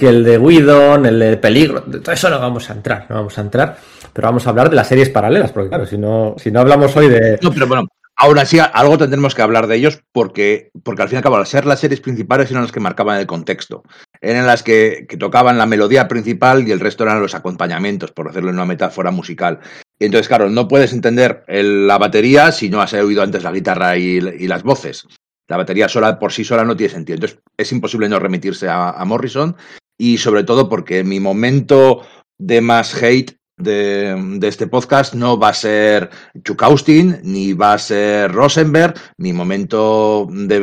que 0.00 0.08
el 0.08 0.24
de 0.24 0.38
Whedon, 0.38 1.04
el 1.04 1.18
de 1.18 1.36
Peligro, 1.36 1.82
de 1.82 2.00
todo 2.00 2.14
eso 2.14 2.30
no 2.30 2.40
vamos 2.40 2.70
a 2.70 2.72
entrar, 2.72 3.04
no 3.10 3.16
vamos 3.16 3.36
a 3.36 3.42
entrar, 3.42 3.76
pero 4.14 4.28
vamos 4.28 4.46
a 4.46 4.48
hablar 4.48 4.70
de 4.70 4.76
las 4.76 4.88
series 4.88 5.10
paralelas, 5.10 5.52
porque 5.52 5.68
claro, 5.68 5.84
si 5.84 5.98
no, 5.98 6.36
si 6.38 6.50
no 6.50 6.60
hablamos 6.60 6.96
hoy 6.96 7.10
de... 7.10 7.38
No, 7.42 7.52
pero 7.52 7.66
bueno, 7.66 7.86
ahora 8.16 8.46
sí, 8.46 8.58
algo 8.58 8.96
tendremos 8.96 9.34
que 9.34 9.42
hablar 9.42 9.66
de 9.66 9.76
ellos 9.76 10.00
porque, 10.10 10.70
porque 10.82 11.02
al 11.02 11.10
fin 11.10 11.16
y 11.16 11.18
al 11.18 11.22
cabo, 11.22 11.36
al 11.36 11.46
ser 11.46 11.66
las 11.66 11.80
series 11.80 12.00
principales 12.00 12.50
eran 12.50 12.62
las 12.62 12.72
que 12.72 12.80
marcaban 12.80 13.20
el 13.20 13.26
contexto. 13.26 13.82
Eran 14.22 14.46
las 14.46 14.62
que, 14.62 15.04
que 15.06 15.18
tocaban 15.18 15.58
la 15.58 15.66
melodía 15.66 16.08
principal 16.08 16.66
y 16.66 16.72
el 16.72 16.80
resto 16.80 17.04
eran 17.04 17.20
los 17.20 17.34
acompañamientos, 17.34 18.10
por 18.10 18.26
hacerlo 18.26 18.48
en 18.48 18.56
una 18.56 18.64
metáfora 18.64 19.10
musical. 19.10 19.58
Y 19.98 20.06
entonces, 20.06 20.28
claro, 20.28 20.48
no 20.48 20.66
puedes 20.66 20.94
entender 20.94 21.44
la 21.46 21.98
batería 21.98 22.52
si 22.52 22.70
no 22.70 22.80
has 22.80 22.94
oído 22.94 23.22
antes 23.22 23.42
la 23.42 23.52
guitarra 23.52 23.98
y, 23.98 24.18
las 24.18 24.62
voces. 24.62 25.06
La 25.46 25.58
batería 25.58 25.90
sola 25.90 26.18
por 26.18 26.32
sí 26.32 26.42
sola 26.42 26.64
no 26.64 26.74
tiene 26.74 26.94
sentido. 26.94 27.16
Entonces, 27.16 27.38
es 27.58 27.70
imposible 27.70 28.08
no 28.08 28.18
remitirse 28.18 28.66
a 28.70 29.04
Morrison 29.04 29.56
y 30.00 30.16
sobre 30.16 30.44
todo 30.44 30.70
porque 30.70 31.04
mi 31.04 31.20
momento 31.20 32.00
de 32.38 32.62
más 32.62 33.00
hate 33.02 33.36
de, 33.58 34.16
de, 34.38 34.48
este 34.48 34.66
podcast 34.66 35.12
no 35.12 35.38
va 35.38 35.50
a 35.50 35.54
ser 35.54 36.08
Chukaustin 36.42 37.20
ni 37.22 37.52
va 37.52 37.74
a 37.74 37.78
ser 37.78 38.32
Rosenberg. 38.32 38.94
Mi 39.18 39.34
momento 39.34 40.26
de, 40.30 40.60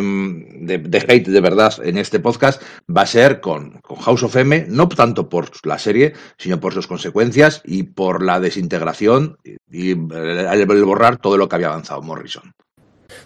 de, 0.79 1.05
hate 1.07 1.27
de 1.27 1.41
verdad 1.41 1.75
en 1.83 1.99
este 1.99 2.19
podcast 2.19 2.63
va 2.89 3.03
a 3.03 3.05
ser 3.05 3.39
con, 3.39 3.79
con, 3.81 3.97
House 3.97 4.23
of 4.23 4.35
M, 4.35 4.65
no 4.69 4.89
tanto 4.89 5.29
por 5.29 5.51
la 5.63 5.77
serie, 5.77 6.13
sino 6.39 6.59
por 6.59 6.73
sus 6.73 6.87
consecuencias 6.87 7.61
y 7.63 7.83
por 7.83 8.23
la 8.23 8.39
desintegración 8.39 9.37
y, 9.71 9.91
el 9.91 10.65
borrar 10.83 11.17
todo 11.17 11.37
lo 11.37 11.47
que 11.47 11.55
había 11.57 11.67
avanzado 11.67 12.01
Morrison. 12.01 12.51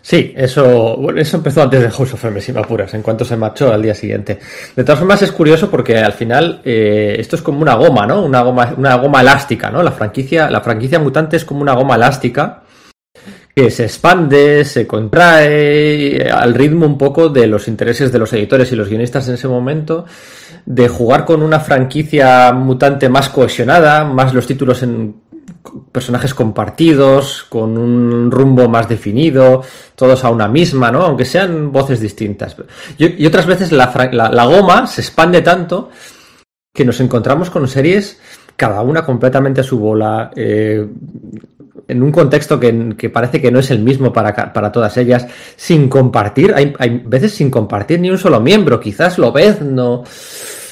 Sí, 0.02 0.34
eso, 0.36 0.98
bueno, 0.98 1.22
eso 1.22 1.38
empezó 1.38 1.62
antes 1.62 1.82
de 1.82 1.92
House 1.92 2.14
of 2.14 2.26
M, 2.26 2.40
apuras, 2.60 2.94
en 2.96 3.04
cuanto 3.04 3.24
se 3.24 3.38
marchó 3.38 3.72
al 3.72 3.84
día 3.84 3.94
siguiente. 3.94 4.40
De 4.76 4.84
todas 4.84 5.00
formas, 5.00 5.22
es 5.22 5.32
curioso 5.32 5.70
porque 5.70 5.98
al 5.98 6.14
final 6.14 6.62
eh, 6.66 7.16
esto 7.20 7.36
es 7.36 7.42
como 7.42 7.62
una 7.62 7.76
goma, 7.76 8.08
¿no? 8.08 8.24
Una 8.24 8.42
goma, 8.42 8.74
una 8.78 8.96
goma 8.96 9.22
elástica, 9.22 9.70
¿no? 9.70 9.84
La 9.84 9.92
franquicia, 9.92 10.50
la 10.50 10.62
franquicia 10.62 11.00
mutante 11.00 11.38
es 11.38 11.46
como 11.46 11.62
una 11.62 11.74
goma 11.74 11.96
elástica 11.96 12.64
que 13.56 13.70
se 13.70 13.84
expande, 13.84 14.66
se 14.66 14.88
contrae 14.88 16.30
al 16.32 16.54
ritmo 16.54 16.86
un 16.86 16.98
poco 16.98 17.30
de 17.30 17.48
los 17.48 17.68
intereses 17.68 18.12
de 18.12 18.20
los 18.20 18.32
editores 18.34 18.72
y 18.72 18.76
los 18.76 18.88
guionistas 18.88 19.28
en 19.28 19.36
ese 19.36 19.48
momento, 19.48 20.06
de 20.66 20.88
jugar 20.88 21.26
con 21.26 21.44
una 21.44 21.60
franquicia 21.60 22.52
mutante 22.54 23.10
más 23.10 23.30
cohesionada, 23.30 24.04
más 24.06 24.34
los 24.34 24.48
títulos 24.48 24.82
en 24.84 25.16
personajes 25.92 26.34
compartidos, 26.34 27.46
con 27.50 27.78
un 27.78 28.32
rumbo 28.32 28.68
más 28.68 28.90
definido, 28.90 29.64
todos 29.96 30.24
a 30.24 30.30
una 30.30 30.48
misma, 30.48 30.92
¿no? 30.92 31.04
Aunque 31.04 31.26
sean 31.26 31.72
voces 31.72 32.00
distintas. 32.00 32.56
Y, 32.98 33.26
otras 33.26 33.46
veces 33.46 33.72
la, 33.72 34.10
la, 34.12 34.46
goma 34.46 34.88
se 34.88 35.02
expande 35.02 35.42
tanto 35.42 35.90
que 36.74 36.86
nos 36.86 37.00
encontramos 37.00 37.50
con 37.50 37.68
series, 37.68 38.20
cada 38.56 38.82
una 38.82 39.06
completamente 39.06 39.62
a 39.62 39.64
su 39.64 39.80
bola, 39.80 40.32
eh, 40.36 40.88
en 41.88 42.04
un 42.04 42.12
contexto 42.12 42.60
que, 42.60 42.96
que, 42.98 43.10
parece 43.10 43.42
que 43.42 43.52
no 43.52 43.60
es 43.60 43.70
el 43.72 43.80
mismo 43.80 44.14
para, 44.14 44.54
para 44.54 44.72
todas 44.72 44.96
ellas, 44.98 45.28
sin 45.58 45.90
compartir, 45.90 46.54
hay, 46.56 46.74
hay, 46.80 47.04
veces 47.06 47.34
sin 47.34 47.52
compartir 47.52 48.00
ni 48.00 48.10
un 48.10 48.18
solo 48.18 48.40
miembro, 48.40 48.80
quizás 48.80 49.18
lo 49.18 49.32
ves, 49.32 49.62
no. 49.62 50.04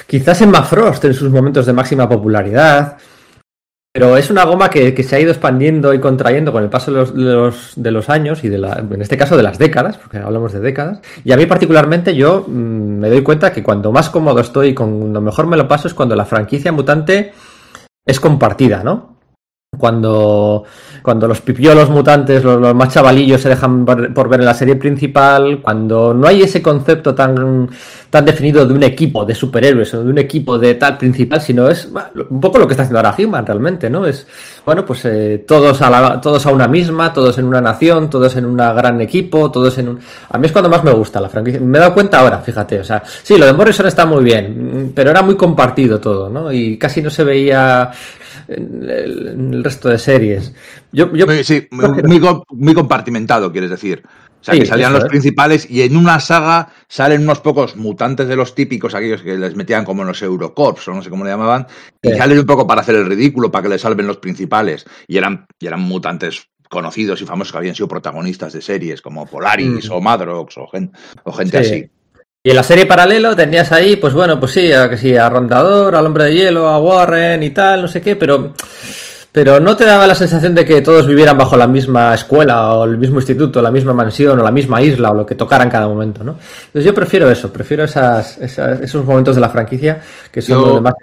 Quizás 0.08 0.42
en 0.42 0.54
Frost 0.56 1.06
en 1.06 1.14
sus 1.14 1.30
momentos 1.30 1.66
de 1.66 1.74
máxima 1.74 2.10
popularidad, 2.10 2.98
pero 3.92 4.18
es 4.18 4.30
una 4.30 4.46
goma 4.46 4.70
que, 4.70 5.04
se 5.04 5.16
ha 5.16 5.20
ido 5.20 5.32
expandiendo 5.32 5.94
y 5.94 6.00
contrayendo 6.00 6.52
con 6.52 6.64
el 6.64 6.70
paso 6.70 6.92
de 6.92 7.92
los, 7.92 8.10
años 8.10 8.44
y 8.44 8.50
de 8.50 8.58
la, 8.60 8.86
en 8.90 9.02
este 9.02 9.18
caso 9.18 9.36
de 9.36 9.44
las 9.44 9.58
décadas, 9.58 9.98
porque 9.98 10.20
hablamos 10.20 10.54
de 10.54 10.60
décadas. 10.60 11.02
Y 11.24 11.32
a 11.32 11.38
mí 11.38 11.46
particularmente 11.48 12.16
yo 12.16 12.46
mmm, 12.48 13.00
me 13.00 13.10
doy 13.10 13.24
cuenta 13.24 13.52
que 13.52 13.64
cuando 13.64 13.92
más 13.92 14.10
cómodo 14.10 14.40
estoy, 14.42 14.76
cuando 14.76 15.22
mejor 15.22 15.48
me 15.48 15.58
lo 15.58 15.68
paso 15.68 15.88
es 15.88 15.94
cuando 15.94 16.16
la 16.16 16.26
franquicia 16.26 16.72
mutante 16.72 17.34
es 18.06 18.20
compartida, 18.20 18.84
¿no? 18.84 19.19
Cuando, 19.78 20.64
cuando 21.04 21.28
los 21.28 21.42
pipiolos 21.42 21.92
mutantes, 21.92 22.44
los, 22.44 22.60
los, 22.60 22.74
más 22.74 22.92
chavalillos 22.92 23.40
se 23.40 23.50
dejan 23.50 23.86
por, 23.86 24.28
ver 24.28 24.40
en 24.40 24.46
la 24.48 24.56
serie 24.56 24.76
principal, 24.76 25.62
cuando 25.62 26.12
no 26.12 26.28
hay 26.28 26.42
ese 26.42 26.60
concepto 26.60 27.14
tan, 27.14 27.70
tan 28.10 28.26
definido 28.26 28.66
de 28.66 28.74
un 28.74 28.82
equipo 28.82 29.24
de 29.26 29.36
superhéroes 29.36 29.94
o 29.94 30.04
de 30.04 30.10
un 30.10 30.18
equipo 30.18 30.58
de 30.58 30.74
tal 30.74 30.98
principal, 30.98 31.40
sino 31.40 31.70
es 31.70 31.88
un 32.30 32.42
poco 32.42 32.58
lo 32.58 32.66
que 32.66 32.74
está 32.74 32.82
haciendo 32.82 32.98
ahora 32.98 33.16
He-Man 33.16 33.46
realmente, 33.46 33.92
¿no? 33.92 34.08
Es, 34.08 34.26
bueno, 34.66 34.84
pues 34.84 35.06
eh, 35.06 35.46
todos, 35.48 35.80
a 35.84 35.90
la, 35.92 36.20
todos 36.20 36.44
a 36.48 36.52
una 36.52 36.68
misma, 36.68 37.14
todos 37.14 37.38
en 37.38 37.46
una 37.46 37.62
nación, 37.62 38.10
todos 38.10 38.36
en 38.38 38.48
un 38.48 38.58
gran 38.58 39.00
equipo, 39.02 39.52
todos 39.52 39.78
en 39.78 39.90
un... 39.90 40.00
A 40.32 40.40
mí 40.40 40.48
es 40.48 40.52
cuando 40.52 40.70
más 40.70 40.84
me 40.84 40.92
gusta 40.92 41.22
la 41.22 41.30
franquicia. 41.30 41.62
Me 41.62 41.78
he 41.78 41.82
dado 41.82 41.94
cuenta 41.94 42.22
ahora, 42.22 42.40
fíjate, 42.40 42.80
o 42.80 42.84
sea, 42.84 43.04
sí, 43.06 43.38
lo 43.38 43.46
de 43.46 43.54
Morrison 43.54 43.86
está 43.86 44.08
muy 44.08 44.24
bien, 44.24 44.92
pero 44.96 45.12
era 45.12 45.22
muy 45.22 45.38
compartido 45.38 46.00
todo, 46.00 46.28
¿no? 46.28 46.52
Y 46.52 46.76
casi 46.80 47.04
no 47.04 47.12
se 47.12 47.24
veía 47.24 47.92
en 48.48 48.90
el, 48.90 49.28
en 49.28 49.54
el 49.54 49.64
resto 49.64 49.90
de 49.90 49.98
series. 49.98 50.54
Yo, 50.92 51.14
yo 51.16 51.26
sí, 51.44 51.68
muy, 51.72 52.20
muy, 52.20 52.22
muy, 52.50 52.74
compartimentado, 52.74 53.52
quieres 53.52 53.70
decir. 53.70 54.04
O 54.42 54.44
sea, 54.44 54.54
sí, 54.54 54.62
que 54.62 54.66
salían 54.66 54.94
los 54.94 55.04
es. 55.04 55.10
principales 55.10 55.70
y 55.70 55.82
en 55.82 55.98
una 55.98 56.20
saga 56.20 56.70
salen 56.88 57.24
unos 57.24 57.42
pocos 57.42 57.76
mutantes 57.76 58.28
de 58.28 58.38
los 58.38 58.56
típicos, 58.56 58.96
aquellos 58.96 59.22
que 59.22 59.38
les 59.38 59.56
metían 59.56 59.84
como 59.84 60.04
en 60.04 60.08
los 60.08 60.22
Eurocorps 60.22 60.88
o 60.88 60.94
no 60.94 61.02
sé 61.02 61.10
cómo 61.10 61.26
le 61.26 61.32
llamaban, 61.32 61.68
sí. 62.02 62.10
y 62.10 62.18
salen 62.18 62.40
un 62.40 62.46
poco 62.46 62.66
para 62.66 62.82
hacer 62.82 62.96
el 62.96 63.06
ridículo, 63.06 63.52
para 63.52 63.64
que 63.64 63.70
les 63.70 63.82
salven 63.82 64.08
los 64.08 64.18
principales. 64.18 64.86
Y 65.08 65.18
eran, 65.18 65.46
y 65.60 65.68
eran 65.68 65.82
mutantes 65.82 66.48
conocidos 66.70 67.22
y 67.22 67.26
famosos 67.26 67.52
que 67.52 67.58
habían 67.58 67.76
sido 67.76 67.88
protagonistas 67.88 68.54
de 68.54 68.62
series 68.62 69.02
como 69.02 69.26
Polaris 69.26 69.90
mm. 69.90 69.94
o 69.94 70.02
Madrox 70.02 70.58
o, 70.58 70.68
gen, 70.68 70.92
o 71.24 71.34
gente 71.34 71.64
sí. 71.64 71.74
así. 71.74 71.90
Y 72.50 72.52
en 72.52 72.56
la 72.56 72.64
serie 72.64 72.88
paralelo 72.88 73.36
tenías 73.36 73.72
ahí, 73.72 73.96
pues 73.98 74.12
bueno, 74.12 74.40
pues 74.40 74.54
sí, 74.54 74.74
a, 74.74 74.90
que 74.90 74.98
sí, 74.98 75.16
a 75.16 75.30
Rondador, 75.30 75.96
al 75.96 76.08
Hombre 76.08 76.24
de 76.24 76.34
Hielo, 76.34 76.68
a 76.68 76.80
Warren 76.80 77.44
y 77.44 77.52
tal, 77.52 77.84
no 77.84 77.88
sé 77.88 78.02
qué, 78.02 78.16
pero 78.16 78.56
pero 79.32 79.60
no 79.60 79.78
te 79.78 79.86
daba 79.86 80.08
la 80.08 80.16
sensación 80.16 80.56
de 80.56 80.66
que 80.66 80.82
todos 80.82 81.06
vivieran 81.06 81.38
bajo 81.38 81.56
la 81.56 81.68
misma 81.68 82.12
escuela 82.16 82.74
o 82.74 82.86
el 82.86 82.98
mismo 82.98 83.20
instituto, 83.20 83.62
la 83.62 83.70
misma 83.70 83.94
mansión 83.94 84.40
o 84.40 84.44
la 84.44 84.50
misma 84.50 84.82
isla 84.82 85.12
o 85.12 85.14
lo 85.14 85.28
que 85.28 85.36
tocara 85.36 85.64
en 85.64 85.70
cada 85.70 85.88
momento, 85.88 86.24
¿no? 86.24 86.40
Entonces 86.66 86.86
yo 86.86 86.96
prefiero 86.96 87.30
eso, 87.30 87.54
prefiero 87.54 87.84
esas, 87.84 88.40
esas 88.40 88.82
esos 88.82 89.06
momentos 89.06 89.36
de 89.36 89.42
la 89.42 89.50
franquicia 89.50 90.02
que 90.32 90.42
son 90.42 90.64
yo, 90.64 90.82
más... 90.82 90.96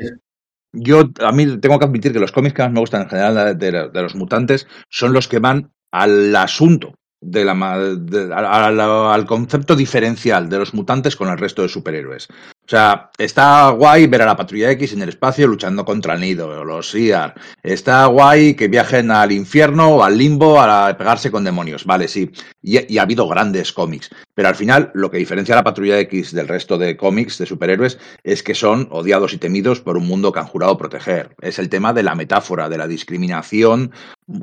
Yo, 0.73 1.05
a 1.21 1.31
mí 1.31 1.59
tengo 1.59 1.79
que 1.79 1.85
admitir 1.85 2.13
que 2.13 2.19
los 2.19 2.33
cómics 2.33 2.55
que 2.55 2.63
más 2.63 2.73
me 2.73 2.81
gustan 2.81 3.03
en 3.03 3.09
general 3.09 3.57
de, 3.57 3.71
de, 3.71 3.89
de 3.89 4.03
los 4.03 4.17
mutantes 4.17 4.67
son 4.89 5.13
los 5.13 5.29
que 5.29 5.39
van 5.39 5.71
al 5.93 6.35
asunto, 6.35 6.95
de 7.21 7.45
la, 7.45 7.79
de, 7.97 8.33
al, 8.35 9.27
concepto 9.27 9.75
diferencial 9.75 10.49
de 10.49 10.59
los 10.59 10.75
mutantes 10.75 11.17
con 11.17 11.29
el 11.29 11.39
resto 11.39 11.63
de 11.63 11.69
superhéroes. 11.69 12.29
O 12.31 12.69
sea, 12.69 13.11
está 13.17 13.71
guay 13.71 14.07
ver 14.07 14.23
a 14.23 14.27
la 14.27 14.37
patrulla 14.37 14.71
X 14.73 14.93
en 14.93 15.03
el 15.03 15.09
espacio 15.11 15.47
luchando 15.47 15.85
contra 15.85 16.15
el 16.15 16.21
nido, 16.21 16.65
los 16.65 16.95
IAR. 16.95 17.35
Está 17.63 18.07
guay 18.07 18.55
que 18.55 18.69
viajen 18.69 19.11
al 19.11 19.33
infierno 19.33 19.97
o 19.97 20.03
al 20.03 20.19
limbo 20.19 20.61
a 20.61 20.97
pegarse 20.97 21.31
con 21.31 21.45
demonios. 21.45 21.85
Vale, 21.85 22.09
sí. 22.09 22.31
Y, 22.63 22.93
y, 22.93 22.99
ha 22.99 23.03
habido 23.03 23.29
grandes 23.29 23.73
cómics. 23.73 24.11
Pero 24.35 24.49
al 24.49 24.57
final, 24.57 24.91
lo 24.95 25.11
que 25.11 25.19
diferencia 25.19 25.55
a 25.55 25.59
la 25.59 25.65
patrulla 25.65 25.99
X 26.01 26.33
del 26.33 26.49
resto 26.49 26.77
de 26.77 26.97
cómics 26.97 27.39
de 27.39 27.47
superhéroes 27.47 27.99
es 28.25 28.43
que 28.43 28.55
son 28.55 28.89
odiados 28.91 29.33
y 29.33 29.39
temidos 29.39 29.81
por 29.81 29.97
un 29.97 30.07
mundo 30.07 30.33
que 30.33 30.41
han 30.41 30.47
jurado 30.47 30.77
proteger. 30.77 31.35
Es 31.41 31.59
el 31.59 31.69
tema 31.69 31.93
de 31.93 32.03
la 32.03 32.15
metáfora, 32.15 32.69
de 32.69 32.79
la 32.79 32.89
discriminación, 32.89 33.93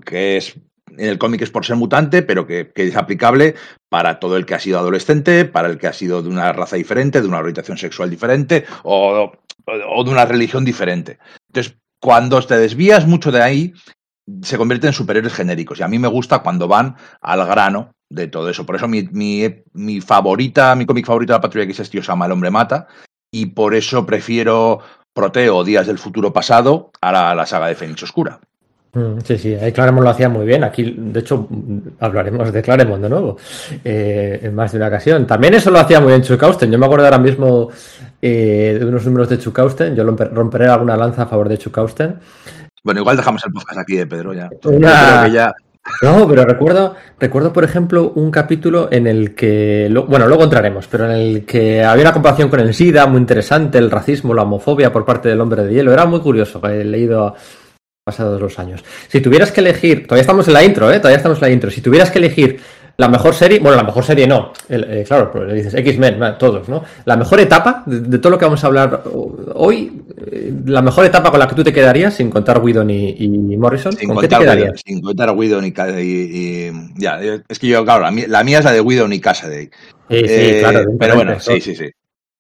que 0.06 0.38
es 0.38 0.56
en 0.98 1.10
el 1.10 1.18
cómic 1.18 1.42
es 1.42 1.52
por 1.52 1.66
ser 1.66 1.76
mutante, 1.76 2.22
pero 2.22 2.46
que, 2.46 2.72
es 2.76 2.96
aplicable 2.96 3.56
para 3.90 4.20
todo 4.20 4.38
el 4.38 4.46
que 4.46 4.56
ha 4.56 4.60
sido 4.60 4.80
adolescente, 4.80 5.46
para 5.46 5.70
el 5.70 5.78
que 5.78 5.88
ha 5.88 5.94
sido 5.94 6.22
de 6.22 6.30
una 6.30 6.52
raza 6.54 6.76
diferente, 6.76 7.22
de 7.22 7.28
una 7.28 7.40
orientación 7.40 7.78
sexual 7.78 8.10
diferente 8.10 8.66
o, 8.84 9.32
de 9.68 10.12
una 10.12 10.26
religión 10.26 10.66
diferente. 10.66 11.20
Entonces, 11.48 11.78
cuando 12.00 12.42
te 12.42 12.58
desvías 12.58 13.08
mucho 13.08 13.32
de 13.32 13.42
ahí, 13.42 13.74
se 14.42 14.58
convierte 14.58 14.88
en 14.88 14.94
superhéroes 14.94 15.34
genéricos. 15.34 15.80
Y 15.80 15.84
a 15.84 15.88
mí 15.88 16.00
me 16.00 16.08
gusta 16.08 16.40
cuando 16.40 16.68
van 16.68 16.96
al 17.22 17.46
grano 17.46 17.92
de 18.10 18.28
todo 18.28 18.50
eso. 18.50 18.66
Por 18.66 18.76
eso 18.76 18.88
mi, 18.88 19.04
mi, 19.12 19.44
mi 19.74 20.02
favorita, 20.02 20.76
mi 20.76 20.86
cómic 20.86 21.06
favorito 21.06 21.34
de 21.34 21.38
la 21.38 21.42
Patrulla 21.42 21.66
X 21.66 21.80
es 21.80 21.90
Tío 21.90 22.04
Sama, 22.04 22.26
el 22.26 22.32
hombre 22.32 22.52
mata. 22.52 22.88
Y 23.32 23.48
por 23.48 23.74
eso 23.74 24.06
prefiero 24.06 24.80
Proteo, 25.14 25.64
Días 25.64 25.88
del 25.88 25.98
futuro 25.98 26.34
pasado, 26.34 26.92
a 27.02 27.12
la, 27.12 27.32
a 27.32 27.36
la 27.36 27.46
saga 27.46 27.68
de 27.68 27.76
Fénix 27.76 28.04
Oscura. 28.04 28.40
Sí, 29.24 29.40
sí, 29.40 29.56
ahí 29.56 29.72
Claremont 29.72 30.04
lo 30.04 30.12
hacía 30.12 30.30
muy 30.30 30.46
bien. 30.46 30.64
Aquí, 30.64 30.96
de 30.96 31.20
hecho, 31.20 31.48
hablaremos 32.00 32.54
de 32.54 32.62
Claremont 32.62 33.02
de 33.02 33.10
nuevo 33.10 33.38
eh, 33.84 34.40
en 34.44 34.54
más 34.54 34.72
de 34.72 34.78
una 34.78 34.88
ocasión. 34.88 35.26
También 35.26 35.56
eso 35.56 35.72
lo 35.72 35.80
hacía 35.80 36.00
muy 36.00 36.10
bien 36.10 36.22
Chukausten. 36.22 36.72
Yo 36.72 36.78
me 36.78 36.86
acuerdo 36.86 37.06
ahora 37.06 37.18
mismo 37.18 37.70
eh, 38.22 38.78
de 38.80 38.86
unos 38.86 39.04
números 39.06 39.30
de 39.30 39.40
Chukausten. 39.40 39.96
Yo 39.96 40.04
romperé 40.04 40.68
alguna 40.68 40.96
lanza 40.96 41.24
a 41.24 41.26
favor 41.26 41.50
de 41.50 41.58
Chukausten. 41.58 42.20
Bueno, 42.84 43.00
igual 43.00 43.18
dejamos 43.18 43.44
el 43.46 43.52
podcast 43.52 43.80
aquí 43.80 43.96
de 43.96 44.06
Pedro 44.06 44.32
ya. 44.34 44.50
No, 46.02 46.28
pero 46.28 46.46
recuerdo, 46.46 46.96
recuerdo, 47.20 47.52
por 47.52 47.64
ejemplo, 47.64 48.14
un 48.16 48.32
capítulo 48.32 48.90
en 48.92 49.08
el 49.08 49.36
que, 49.36 49.88
lo, 49.90 50.06
bueno, 50.06 50.28
luego 50.28 50.44
entraremos, 50.44 50.88
pero 50.88 51.06
en 51.06 51.12
el 51.12 51.46
que 51.46 51.84
había 51.84 52.04
una 52.04 52.14
comparación 52.14 52.48
con 52.50 52.62
el 52.62 52.74
SIDA 52.74 53.06
muy 53.06 53.20
interesante, 53.20 53.80
el 53.80 53.92
racismo, 53.92 54.34
la 54.34 54.44
homofobia 54.44 54.94
por 54.94 55.04
parte 55.04 55.28
del 55.30 55.42
hombre 55.42 55.64
de 55.64 55.74
hielo. 55.74 55.92
Era 55.92 56.06
muy 56.06 56.22
curioso, 56.22 56.62
he 56.70 56.86
leído 56.86 57.36
pasados 58.04 58.40
los 58.42 58.60
años. 58.60 58.84
Si 59.08 59.22
tuvieras 59.22 59.52
que 59.52 59.62
elegir, 59.62 60.06
todavía 60.08 60.22
estamos 60.22 60.48
en 60.48 60.54
la 60.54 60.64
intro, 60.64 60.92
¿eh? 60.92 60.98
Todavía 60.98 61.18
estamos 61.18 61.38
en 61.38 61.42
la 61.44 61.50
intro. 61.50 61.72
Si 61.72 61.82
tuvieras 61.82 62.12
que 62.12 62.20
elegir 62.20 62.60
la 62.98 63.08
mejor 63.08 63.34
serie, 63.34 63.60
bueno, 63.60 63.76
la 63.76 63.84
mejor 63.84 64.04
serie 64.04 64.28
no, 64.28 64.54
el, 64.70 64.84
eh, 64.84 65.04
claro, 65.04 65.32
pero 65.32 65.46
le 65.46 65.56
dices 65.56 65.74
X-Men, 65.74 66.38
todos, 66.38 66.70
¿no? 66.70 66.84
La 67.06 67.18
mejor 67.18 67.40
etapa 67.40 67.82
de, 67.88 68.02
de, 68.02 68.20
todo 68.20 68.32
lo 68.32 68.38
que 68.38 68.46
vamos 68.46 68.64
a 68.64 68.68
hablar 68.68 69.04
hoy, 69.56 70.04
eh, 70.32 70.54
la 70.66 70.84
mejor 70.84 71.06
etapa 71.06 71.32
con 71.32 71.40
la 71.40 71.48
que 71.48 71.56
tú 71.56 71.64
te 71.64 71.74
quedarías, 71.74 72.14
sin 72.14 72.30
contar 72.30 72.60
Whedon 72.60 72.92
y, 72.92 73.16
y 73.18 73.58
Morrison, 73.58 73.94
sin 73.94 74.08
¿con 74.08 74.18
contar 74.18 74.30
qué 74.30 74.36
te 74.36 74.44
quedarías? 74.44 74.68
Whedon, 74.68 74.78
sin 74.86 75.02
contar 75.02 75.32
Whedon 75.32 75.66
y, 75.66 75.70
y, 75.70 76.68
y, 76.68 76.72
ya, 76.98 77.20
es 77.48 77.58
que 77.58 77.68
yo, 77.68 77.84
claro, 77.84 78.04
la 78.04 78.12
mía, 78.12 78.26
la 78.28 78.44
mía 78.44 78.60
es 78.60 78.66
la 78.66 78.74
de 78.74 78.82
Whedon 78.82 79.12
y 79.14 79.20
Cassidy. 79.20 79.66
Sí, 79.66 79.70
sí, 80.10 80.26
eh, 80.28 80.58
claro. 80.60 80.86
Pero 81.00 81.16
bueno, 81.16 81.40
sí, 81.40 81.62
sí, 81.62 81.76
sí. 81.76 81.90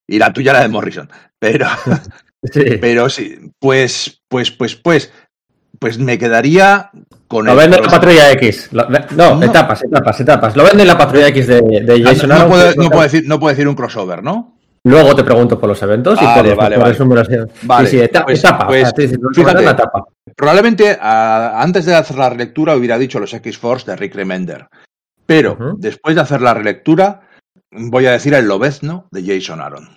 Y 0.07 0.19
la 0.19 0.31
tuya 0.31 0.53
la 0.53 0.61
de 0.61 0.67
Morrison. 0.67 1.09
Pero, 1.39 1.65
sí. 2.43 2.63
pero 2.81 3.09
sí, 3.09 3.39
pues, 3.57 4.21
pues, 4.27 4.51
pues, 4.51 4.75
pues, 4.75 5.11
pues 5.83 5.99
me 5.99 6.17
quedaría 6.17 6.91
con 7.27 7.45
Lo 7.45 7.57
vende 7.57 7.77
la 7.77 7.89
patrulla 7.89 8.31
X. 8.31 8.69
Lo, 8.71 8.87
no, 8.87 9.35
no, 9.35 9.43
etapas, 9.43 9.83
etapas, 9.83 10.17
etapas. 10.21 10.55
Lo 10.55 10.63
vende 10.63 10.85
la 10.85 10.97
patrulla 10.97 11.27
X 11.27 11.45
de, 11.45 11.61
de 11.61 12.01
Jason 12.01 12.29
no, 12.29 12.39
no, 12.39 12.89
puedo 12.89 13.01
decir, 13.01 13.25
no 13.27 13.37
puedo 13.37 13.49
decir 13.49 13.67
un 13.67 13.75
crossover, 13.75 14.23
¿no? 14.23 14.55
Luego 14.85 15.13
te 15.13 15.25
pregunto 15.25 15.59
por 15.59 15.67
los 15.67 15.81
eventos 15.83 16.21
y 16.21 16.23
vale, 16.23 16.51
por, 16.51 16.57
vale, 16.57 16.75
por 16.77 16.85
vale. 16.85 16.99
numeración. 16.99 17.51
Vale, 17.63 17.89
sí, 17.89 17.97
sí, 17.97 18.01
etapa. 18.01 18.25
pues, 18.27 18.39
etapa 18.39 18.65
pues, 18.65 18.83
o 18.83 18.85
sea, 18.85 18.93
dices, 18.95 19.19
fíjate, 19.35 19.61
la 19.61 19.71
etapa. 19.71 20.05
Probablemente 20.37 20.97
a, 21.01 21.61
antes 21.61 21.85
de 21.85 21.95
hacer 21.95 22.17
la 22.17 22.29
relectura 22.29 22.77
hubiera 22.77 22.97
dicho 22.97 23.19
los 23.19 23.33
X-Force 23.33 23.91
de 23.91 23.97
Rick 23.97 24.15
Remender. 24.15 24.67
Pero 25.25 25.51
uh 25.51 25.63
-huh. 25.63 25.75
después 25.79 26.15
de 26.15 26.21
hacer 26.21 26.39
la 26.41 26.53
relectura, 26.53 27.23
voy 27.71 28.05
a 28.05 28.13
decir 28.13 28.33
el 28.35 28.47
Lobezno 28.47 29.09
de 29.11 29.21
Jason 29.21 29.59
Aaron. 29.59 29.89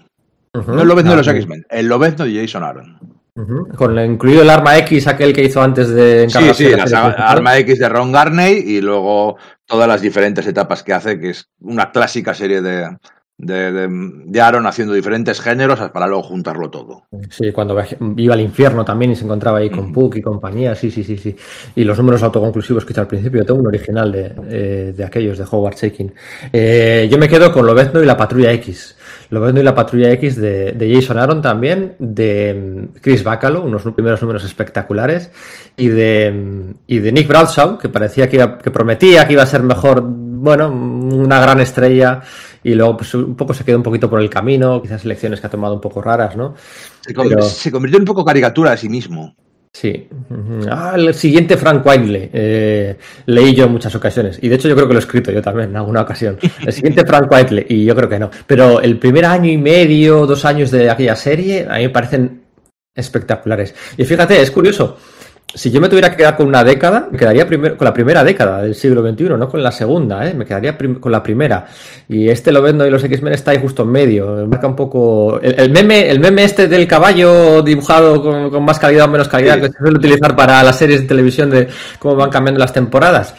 Uh 0.53 0.63
-huh. 0.63 0.75
No 0.75 0.83
el 0.83 0.89
Lobezno 0.89 1.13
Ah, 1.13 1.15
de 1.15 1.19
los 1.19 1.29
X-Men, 1.29 1.65
el 1.71 1.87
Lobezno 1.87 2.25
de 2.25 2.41
Jason 2.41 2.65
Aaron. 2.65 3.16
Uh 3.37 3.41
-huh. 3.41 3.75
Con 3.75 3.99
el, 3.99 4.11
incluido 4.11 4.43
el 4.43 4.51
arma 4.51 4.79
X, 4.79 5.07
aquel 5.07 5.33
que 5.33 5.45
hizo 5.45 5.63
antes 5.63 5.91
de 5.91 6.27
Sí, 6.29 6.55
sí, 6.55 6.71
la, 6.71 7.11
arma 7.11 7.59
X 7.59 7.79
de 7.79 7.89
Ron 7.89 8.11
Garney 8.11 8.55
y 8.67 8.81
luego 8.81 9.37
todas 9.67 9.87
las 9.87 10.01
diferentes 10.01 10.47
etapas 10.47 10.83
que 10.83 10.95
hace, 10.95 11.21
que 11.21 11.31
es 11.31 11.49
una 11.61 11.93
clásica 11.93 12.33
serie 12.33 12.63
de, 12.63 12.89
de, 13.39 13.73
de, 13.73 13.89
de, 14.25 14.41
Aaron 14.41 14.67
haciendo 14.67 14.95
diferentes 14.95 15.41
géneros 15.41 15.79
para 15.91 16.07
luego 16.07 16.23
juntarlo 16.23 16.71
todo. 16.71 17.03
Sí, 17.29 17.53
cuando 17.53 17.77
iba 18.17 18.35
al 18.35 18.41
infierno 18.41 18.85
también 18.85 19.11
y 19.11 19.17
se 19.17 19.25
encontraba 19.25 19.59
ahí 19.59 19.69
con 19.69 19.93
Puck 19.93 20.17
y 20.17 20.23
compañía, 20.23 20.75
sí, 20.75 20.91
sí, 20.91 21.05
sí, 21.05 21.19
sí. 21.19 21.37
Y 21.75 21.85
los 21.85 21.99
números 21.99 22.23
autoconclusivos 22.23 22.85
que 22.87 22.93
hice 22.93 23.01
al 23.01 23.07
principio, 23.07 23.41
yo 23.41 23.47
tengo 23.47 23.61
un 23.61 23.67
original 23.67 24.11
de, 24.11 24.35
eh, 24.49 24.95
de 24.97 25.05
aquellos, 25.05 25.37
de 25.37 25.45
Howard 25.51 25.77
Shaking. 25.77 26.15
Eh, 26.53 27.09
yo 27.11 27.19
me 27.19 27.29
quedo 27.29 27.53
con 27.53 27.67
Lobezno 27.67 28.03
y 28.03 28.07
la 28.07 28.17
Patrulla 28.17 28.53
X. 28.53 28.97
Lobezno 29.31 29.61
y 29.61 29.63
la 29.63 29.75
Patrulla 29.75 30.11
X 30.13 30.37
de, 30.37 30.73
de 30.73 30.95
Jason 30.95 31.19
Aaron 31.19 31.43
también, 31.43 31.95
de 31.99 32.55
mm, 32.55 32.99
Chris 33.01 33.25
Bacalo, 33.25 33.63
unos 33.63 33.83
primeros 33.83 34.21
números 34.23 34.45
espectaculares, 34.45 35.31
y 35.77 35.89
de, 35.89 36.31
mm, 36.31 36.75
y 36.87 36.99
de 36.99 37.13
Nick 37.13 37.29
Bradshaw, 37.29 37.79
que 37.79 37.89
parecía 37.89 38.29
que, 38.29 38.37
iba, 38.37 38.59
que 38.59 38.71
prometía 38.71 39.27
que 39.27 39.33
iba 39.33 39.43
a 39.43 39.47
ser 39.47 39.63
mejor, 39.63 40.03
bueno, 40.05 40.69
una 40.69 41.41
gran 41.41 41.61
estrella, 41.61 42.21
y 42.63 42.75
luego 42.75 42.97
pues, 42.97 43.15
un 43.15 43.37
poco 43.37 43.55
se 43.55 43.65
quedó 43.65 43.77
un 43.77 43.83
poquito 43.83 44.11
por 44.11 44.21
el 44.21 44.31
camino, 44.31 44.81
quizás 44.83 45.05
elecciones 45.05 45.41
que 45.41 45.47
ha 45.47 45.51
tomado 45.51 45.75
un 45.75 45.81
poco 45.81 46.03
raras, 46.03 46.37
¿no? 46.37 46.55
Se, 47.01 47.15
Pero... 47.15 47.43
se 47.43 47.71
convirtió 47.71 47.99
en 47.99 48.03
un 48.03 48.07
poco 48.07 48.25
caricatura 48.25 48.73
de 48.73 48.77
sí 48.77 48.89
mismo. 48.89 49.35
Sí. 49.79 50.09
Ah, 50.71 50.95
el 50.97 51.13
siguiente 51.13 51.59
Frank 51.59 51.85
Wiley. 51.85 52.31
Eh, 52.33 52.97
leí 53.27 53.55
yo 53.55 53.67
en 53.67 53.73
muchas 53.73 53.95
ocasiones. 53.95 54.39
Y 54.41 54.49
de 54.49 54.55
hecho 54.55 54.69
yo 54.69 54.75
creo 54.75 54.89
que 54.89 54.95
lo 54.95 55.01
he 55.01 55.03
escrito 55.03 55.31
yo 55.31 55.43
también 55.43 55.69
en 55.69 55.77
alguna 55.77 56.01
ocasión. 56.01 56.39
El 56.65 56.73
siguiente 56.73 57.05
Frank 57.07 57.31
Wiley. 57.31 57.67
Y 57.69 57.85
yo 57.85 57.95
creo 57.95 58.09
que 58.09 58.19
no. 58.19 58.31
Pero 58.47 58.81
el 58.81 58.99
primer 58.99 59.27
año 59.27 59.51
y 59.51 59.59
medio, 59.59 60.25
dos 60.25 60.47
años 60.47 60.71
de 60.71 60.89
aquella 60.89 61.15
serie, 61.15 61.67
a 61.69 61.77
mí 61.77 61.83
me 61.83 61.91
parecen 61.91 62.41
espectaculares. 62.95 63.75
Y 63.99 64.07
fíjate, 64.07 64.41
es 64.41 64.51
curioso. 64.51 64.97
Si 65.55 65.71
yo 65.71 65.81
me 65.81 65.89
tuviera 65.89 66.11
que 66.11 66.17
quedar 66.17 66.37
con 66.37 66.49
una 66.49 66.65
década, 66.65 67.09
me 67.11 67.17
quedaría 67.17 67.47
con 67.47 67.85
la 67.85 67.95
primera 67.95 68.23
década 68.25 68.63
del 68.63 68.75
siglo 68.75 69.01
XXI, 69.01 69.25
no 69.39 69.49
con 69.49 69.63
la 69.63 69.73
segunda, 69.73 70.29
¿eh? 70.29 70.35
me 70.35 70.45
quedaría 70.45 70.77
con 70.77 71.13
la 71.13 71.23
primera. 71.23 71.67
Y 72.09 72.29
este 72.29 72.53
lo 72.53 72.61
vendo 72.61 72.87
y 72.87 72.91
los 72.91 73.03
X-Men 73.03 73.33
está 73.33 73.53
ahí 73.53 73.59
justo 73.61 73.85
en 73.85 73.91
medio. 73.91 74.47
Marca 74.47 74.67
un 74.67 74.77
poco. 74.77 75.41
El, 75.41 75.59
el, 75.59 75.71
meme, 75.71 76.11
el 76.11 76.21
meme 76.21 76.45
este 76.45 76.69
del 76.69 76.87
caballo 76.87 77.63
dibujado 77.63 78.23
con, 78.23 78.51
con 78.51 78.65
más 78.65 78.79
calidad 78.79 79.07
o 79.07 79.09
menos 79.09 79.29
calidad 79.29 79.55
sí. 79.55 79.61
que 79.63 79.67
se 79.69 79.79
suele 79.79 79.97
utilizar 79.97 80.37
para 80.37 80.63
las 80.63 80.77
series 80.77 81.03
de 81.03 81.07
televisión 81.07 81.49
de 81.49 81.69
cómo 81.99 82.17
van 82.17 82.31
cambiando 82.31 82.59
las 82.59 82.73
temporadas. 82.73 83.35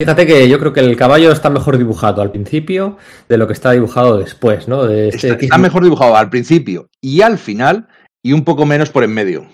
Fíjate 0.00 0.26
que 0.26 0.48
yo 0.48 0.58
creo 0.58 0.72
que 0.72 0.80
el 0.80 0.96
caballo 0.96 1.30
está 1.30 1.50
mejor 1.50 1.76
dibujado 1.76 2.22
al 2.22 2.30
principio 2.30 2.96
de 3.28 3.36
lo 3.36 3.46
que 3.46 3.52
está 3.52 3.72
dibujado 3.72 4.16
después, 4.16 4.66
¿no? 4.66 4.86
De 4.86 5.08
este 5.08 5.28
está, 5.28 5.44
está 5.44 5.58
mejor 5.58 5.84
dibujado 5.84 6.16
al 6.16 6.30
principio 6.30 6.88
y 7.02 7.20
al 7.20 7.36
final 7.36 7.88
y 8.22 8.32
un 8.32 8.44
poco 8.44 8.64
menos 8.64 8.88
por 8.88 9.04
en 9.04 9.12
medio. 9.12 9.46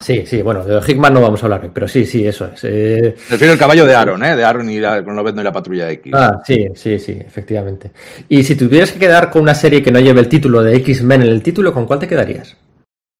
Sí, 0.00 0.24
sí, 0.26 0.42
bueno, 0.42 0.64
de 0.64 0.80
Hickman 0.86 1.12
no 1.12 1.20
vamos 1.20 1.42
a 1.42 1.46
hablar, 1.46 1.70
pero 1.74 1.88
sí, 1.88 2.06
sí, 2.06 2.24
eso 2.24 2.46
es. 2.54 2.62
Eh... 2.62 3.16
Prefiero 3.28 3.52
el 3.52 3.58
caballo 3.58 3.84
de 3.84 3.96
Aaron, 3.96 4.24
¿eh? 4.24 4.36
De 4.36 4.44
Aaron 4.44 4.70
y 4.70 4.78
la, 4.78 5.04
con 5.04 5.16
Lobezno 5.16 5.40
y 5.40 5.44
la 5.44 5.52
patrulla 5.52 5.90
X. 5.90 6.12
Ah, 6.14 6.40
sí, 6.46 6.68
sí, 6.76 7.00
sí, 7.00 7.18
efectivamente. 7.20 7.90
Y 8.28 8.44
si 8.44 8.54
tuvieras 8.54 8.92
que 8.92 9.00
quedar 9.00 9.28
con 9.28 9.42
una 9.42 9.56
serie 9.56 9.82
que 9.82 9.90
no 9.90 9.98
lleve 9.98 10.20
el 10.20 10.28
título 10.28 10.62
de 10.62 10.76
X-Men 10.76 11.22
en 11.22 11.28
el 11.28 11.42
título, 11.42 11.74
¿con 11.74 11.84
cuál 11.84 11.98
te 11.98 12.06
quedarías? 12.06 12.56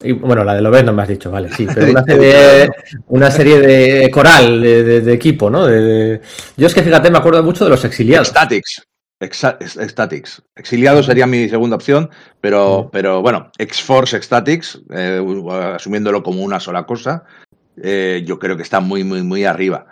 Y, 0.01 0.13
bueno, 0.13 0.45
la 0.45 0.55
de 0.55 0.63
Lobezno 0.63 0.93
me 0.93 1.03
has 1.03 1.09
dicho, 1.09 1.33
vale, 1.33 1.51
sí, 1.51 1.67
pero 1.75 1.91
una 1.91 2.05
serie, 2.07 2.71
una 3.09 3.31
serie 3.33 3.59
de 3.59 4.11
coral, 4.11 4.63
de, 4.63 4.85
de, 4.85 5.01
de 5.01 5.13
equipo, 5.13 5.51
¿no? 5.51 5.67
De, 5.67 6.21
yo 6.57 6.67
es 6.69 6.75
que 6.75 6.85
fíjate, 6.85 7.11
me 7.11 7.19
acuerdo 7.19 7.43
mucho 7.43 7.65
de 7.65 7.71
los 7.71 7.85
exiliados. 7.85 8.29
Statics. 8.29 8.88
Statics. 9.21 10.43
Exiliado 10.55 11.03
sería 11.03 11.27
mi 11.27 11.49
segunda 11.49 11.77
opción, 11.77 12.11
pero, 12.41 12.89
pero 12.93 13.21
bueno, 13.21 13.51
X-Force 13.59 14.23
Statics, 14.23 14.81
eh, 14.91 15.21
asumiéndolo 15.75 16.23
como 16.23 16.43
una 16.43 16.61
sola 16.61 16.85
cosa, 16.87 17.25
eh, 17.83 18.23
yo 18.25 18.39
creo 18.39 18.57
que 18.57 18.63
está 18.63 18.81
muy, 18.81 19.05
muy, 19.05 19.23
muy 19.23 19.45
arriba. 19.45 19.87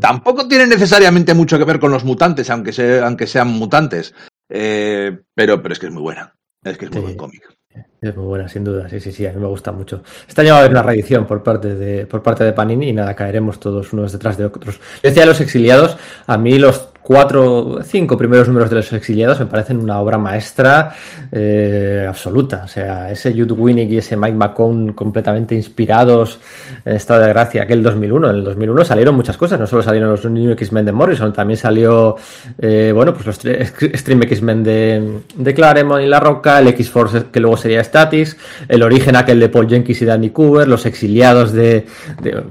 Tampoco 0.00 0.48
tiene 0.48 0.66
necesariamente 0.66 1.34
mucho 1.34 1.58
que 1.58 1.64
ver 1.64 1.80
con 1.80 1.92
los 1.92 2.04
mutantes, 2.04 2.50
aunque, 2.50 2.72
se, 2.72 3.00
aunque 3.00 3.26
sean 3.26 3.48
mutantes, 3.48 4.14
eh, 4.48 5.18
pero, 5.34 5.62
pero 5.62 5.72
es 5.72 5.78
que 5.78 5.86
es 5.86 5.92
muy 5.92 6.02
buena. 6.02 6.34
Es 6.62 6.76
que 6.76 6.86
es 6.86 6.90
muy 6.90 7.00
sí. 7.00 7.04
buen 7.04 7.16
cómic. 7.16 7.56
Es 8.00 8.16
muy 8.16 8.26
buena, 8.26 8.48
sin 8.48 8.64
duda, 8.64 8.88
sí, 8.88 8.98
sí, 8.98 9.12
sí, 9.12 9.26
a 9.26 9.32
mí 9.32 9.40
me 9.40 9.46
gusta 9.46 9.70
mucho. 9.70 10.02
Este 10.26 10.40
año 10.40 10.52
va 10.52 10.56
a 10.56 10.60
haber 10.60 10.72
una 10.72 10.82
reedición 10.82 11.26
por 11.26 11.42
parte 11.42 11.74
de, 11.74 12.06
por 12.06 12.22
parte 12.22 12.42
de 12.42 12.52
Panini 12.52 12.88
y 12.88 12.92
nada, 12.92 13.14
caeremos 13.14 13.60
todos 13.60 13.92
unos 13.92 14.10
detrás 14.10 14.36
de 14.36 14.46
otros. 14.46 14.78
Yo 14.78 15.08
decía 15.08 15.24
los 15.24 15.40
exiliados, 15.40 15.96
a 16.26 16.36
mí 16.36 16.58
los 16.58 16.89
cuatro, 17.10 17.80
cinco 17.82 18.16
primeros 18.16 18.46
números 18.46 18.70
de 18.70 18.76
los 18.76 18.92
exiliados 18.92 19.40
me 19.40 19.46
parecen 19.46 19.78
una 19.78 19.98
obra 19.98 20.16
maestra 20.16 20.94
eh, 21.32 22.06
absoluta. 22.08 22.62
O 22.64 22.68
sea, 22.68 23.10
ese 23.10 23.32
Jude 23.32 23.52
Winnick 23.52 23.90
y 23.90 23.98
ese 23.98 24.16
Mike 24.16 24.36
McCone 24.36 24.94
completamente 24.94 25.56
inspirados 25.56 26.38
en 26.84 26.94
estado 26.94 27.22
de 27.22 27.30
gracia 27.30 27.64
aquel 27.64 27.82
2001. 27.82 28.30
En 28.30 28.36
el 28.36 28.44
2001 28.44 28.84
salieron 28.84 29.16
muchas 29.16 29.36
cosas, 29.36 29.58
no 29.58 29.66
solo 29.66 29.82
salieron 29.82 30.08
los 30.08 30.24
New 30.24 30.52
X-Men 30.52 30.84
de 30.84 30.92
Morrison, 30.92 31.32
también 31.32 31.56
salió, 31.56 32.14
eh, 32.60 32.92
bueno, 32.94 33.12
pues 33.12 33.26
los 33.26 33.34
Stream 33.34 34.22
X-Men 34.22 34.62
de, 34.62 35.20
de 35.34 35.52
Claremont 35.52 36.04
y 36.04 36.06
La 36.06 36.20
Roca, 36.20 36.60
el 36.60 36.68
X-Force 36.68 37.24
que 37.32 37.40
luego 37.40 37.56
sería 37.56 37.82
Statis, 37.82 38.36
el 38.68 38.84
origen 38.84 39.16
aquel 39.16 39.40
de 39.40 39.48
Paul 39.48 39.68
Jenkins 39.68 40.00
y 40.00 40.04
Danny 40.04 40.30
Cooper, 40.30 40.68
los 40.68 40.86
exiliados 40.86 41.50
de... 41.50 41.86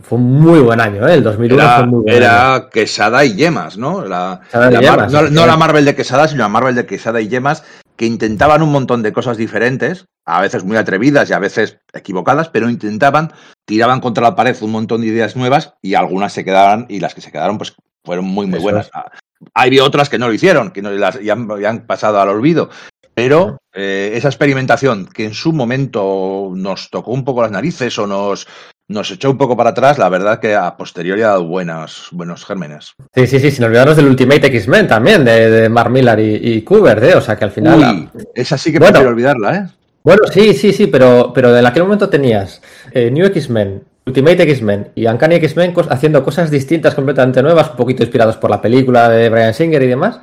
fue 0.01 0.18
un 0.18 0.34
muy 0.34 0.60
buen 0.60 0.82
año, 0.82 1.08
¿eh? 1.08 1.13
El 1.13 1.24
2001 1.24 1.63
era, 1.63 1.78
fue 1.78 1.88
muy 1.88 2.04
buen 2.04 2.13
Era 2.13 2.56
año. 2.56 2.70
Quesada 2.70 3.24
y 3.24 3.36
Yemas, 3.36 3.78
¿no? 3.78 4.04
La, 4.04 4.42
la 4.53 4.79
Yemas, 4.82 5.12
Mar- 5.12 5.32
no, 5.32 5.46
la 5.46 5.58
Marvel 5.58 5.86
de 5.86 5.96
Quesada, 5.96 6.27
sino 6.27 6.44
la 6.44 6.50
Marvel 6.50 6.75
de 6.75 6.86
Quesada 6.86 7.22
y 7.22 7.27
Yemas, 7.27 7.63
que 7.96 8.06
intentaban 8.06 8.62
un 8.62 8.72
montón 8.72 9.03
de 9.03 9.13
cosas 9.13 9.38
diferentes, 9.38 10.06
a 10.25 10.41
veces 10.41 10.63
muy 10.63 10.77
atrevidas 10.77 11.29
y 11.29 11.34
a 11.34 11.39
veces 11.39 11.79
equivocadas, 11.94 12.50
pero 12.50 12.70
intentaban, 12.70 13.34
tiraban 13.65 14.00
contra 14.00 14.24
la 14.24 14.36
pared 14.36 14.56
un 14.62 14.72
montón 14.72 15.01
de 15.01 15.08
ideas 15.08 15.36
nuevas 15.36 15.74
y 15.82 15.96
algunas 15.96 16.34
se 16.34 16.46
quedaron, 16.46 16.86
y 16.89 17.00
las 17.00 17.13
que 17.13 17.22
se 17.22 17.32
quedaron, 17.32 17.58
pues 17.58 17.75
fueron 18.06 18.25
muy, 18.25 18.48
muy 18.48 18.58
Eso 18.58 18.63
buenas. 18.63 18.89
Ah, 18.94 19.12
Hay 19.53 19.79
otras 19.79 20.10
que 20.10 20.18
no 20.18 20.27
lo 20.27 20.34
hicieron, 20.34 20.72
que 20.72 20.82
no, 20.82 20.91
las, 20.91 21.20
ya, 21.22 21.34
han, 21.34 21.48
ya 21.62 21.70
han 21.70 21.86
pasado 21.86 22.20
al 22.22 22.29
olvido. 22.29 22.70
Pero 23.13 23.58
eh, 23.74 24.12
esa 24.13 24.29
experimentación 24.29 25.06
que 25.06 25.25
en 25.25 25.34
su 25.34 25.51
momento 25.51 26.51
nos 26.56 26.89
tocó 26.89 27.12
un 27.12 27.25
poco 27.25 27.41
las 27.41 27.51
narices 27.51 28.00
o 28.00 28.08
nos, 28.08 28.48
nos 28.89 29.12
echó 29.12 29.29
un 29.29 29.38
poco 29.38 29.55
para 29.55 29.69
atrás, 29.69 29.98
la 29.98 30.10
verdad 30.10 30.39
que 30.39 30.55
a 30.55 30.75
posteriori 30.75 31.22
ha 31.22 31.27
dado 31.27 31.46
buenas, 31.46 32.08
buenos 32.12 32.43
gérmenes. 32.43 32.96
Sí, 33.15 33.27
sí, 33.27 33.39
sí, 33.39 33.51
sin 33.51 33.63
olvidarnos 33.63 33.96
del 33.96 34.08
Ultimate 34.08 34.48
X-Men 34.48 34.88
también, 34.88 35.24
de, 35.24 35.50
de 35.50 35.69
Mark 35.69 35.91
Millar 35.91 36.19
y, 36.19 36.36
y 36.41 36.62
Kubert, 36.63 37.03
¿eh? 37.03 37.15
O 37.15 37.22
sea 37.22 37.38
que 37.38 37.46
al 37.46 37.51
final... 37.51 37.79
Uy, 37.79 38.10
esa 38.36 38.58
sí 38.58 38.72
que 38.72 38.79
Bueno. 38.79 38.93
prefiero 38.93 39.12
olvidarla, 39.12 39.55
¿eh? 39.55 39.67
Bueno, 40.03 40.24
sí, 40.31 40.53
sí, 40.53 40.74
sí, 40.74 40.88
pero, 40.88 41.31
pero 41.34 41.55
en 41.55 41.65
aquel 41.65 41.84
momento 41.84 42.10
tenías 42.10 42.62
eh, 42.91 43.12
New 43.12 43.25
X-Men, 43.27 43.84
Ultimate 44.08 44.41
X-Men 44.43 44.88
y 44.96 45.05
Uncanny 45.05 45.36
X-Men 45.36 45.74
haciendo 45.89 46.24
cosas 46.24 46.50
distintas, 46.50 46.96
completamente 46.96 47.43
nuevas, 47.43 47.69
un 47.69 47.75
poquito 47.75 48.01
inspirados 48.01 48.38
por 48.38 48.50
la 48.50 48.60
película 48.60 49.08
de 49.08 49.29
Brian 49.29 49.53
Singer 49.53 49.84
y 49.84 49.88
demás, 49.88 50.19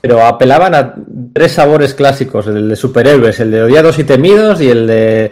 pero 0.00 0.24
apelaban 0.24 0.74
a 0.74 0.94
tres 1.32 1.52
sabores 1.52 1.94
clásicos, 1.94 2.46
el 2.46 2.68
de 2.68 2.76
superhéroes, 2.76 3.38
el 3.40 3.50
de 3.50 3.62
odiados 3.62 3.98
y 3.98 4.04
temidos 4.04 4.60
y 4.60 4.68
el 4.70 4.86
de 4.86 5.30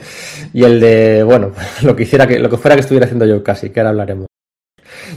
y 0.53 0.65
el 0.65 0.81
de 0.81 1.23
bueno, 1.23 1.53
lo 1.83 1.97
que 1.97 2.03
hiciera 2.05 2.27
que 2.27 2.39
lo 2.39 2.51
que 2.51 2.57
fuera 2.59 2.75
que 2.75 2.81
estuviera 2.83 3.07
haciendo 3.07 3.25
yo 3.27 3.43
casi, 3.43 3.71
que 3.71 3.81
ahora 3.81 3.91
hablaremos. 3.91 4.27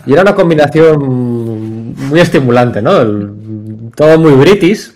Y 0.05 0.13
era 0.13 0.21
una 0.21 0.35
combinación 0.35 1.93
muy 1.95 2.19
estimulante, 2.19 2.81
¿no? 2.81 3.01
El- 3.01 3.31
todo 3.95 4.17
muy 4.17 4.31
british, 4.33 4.91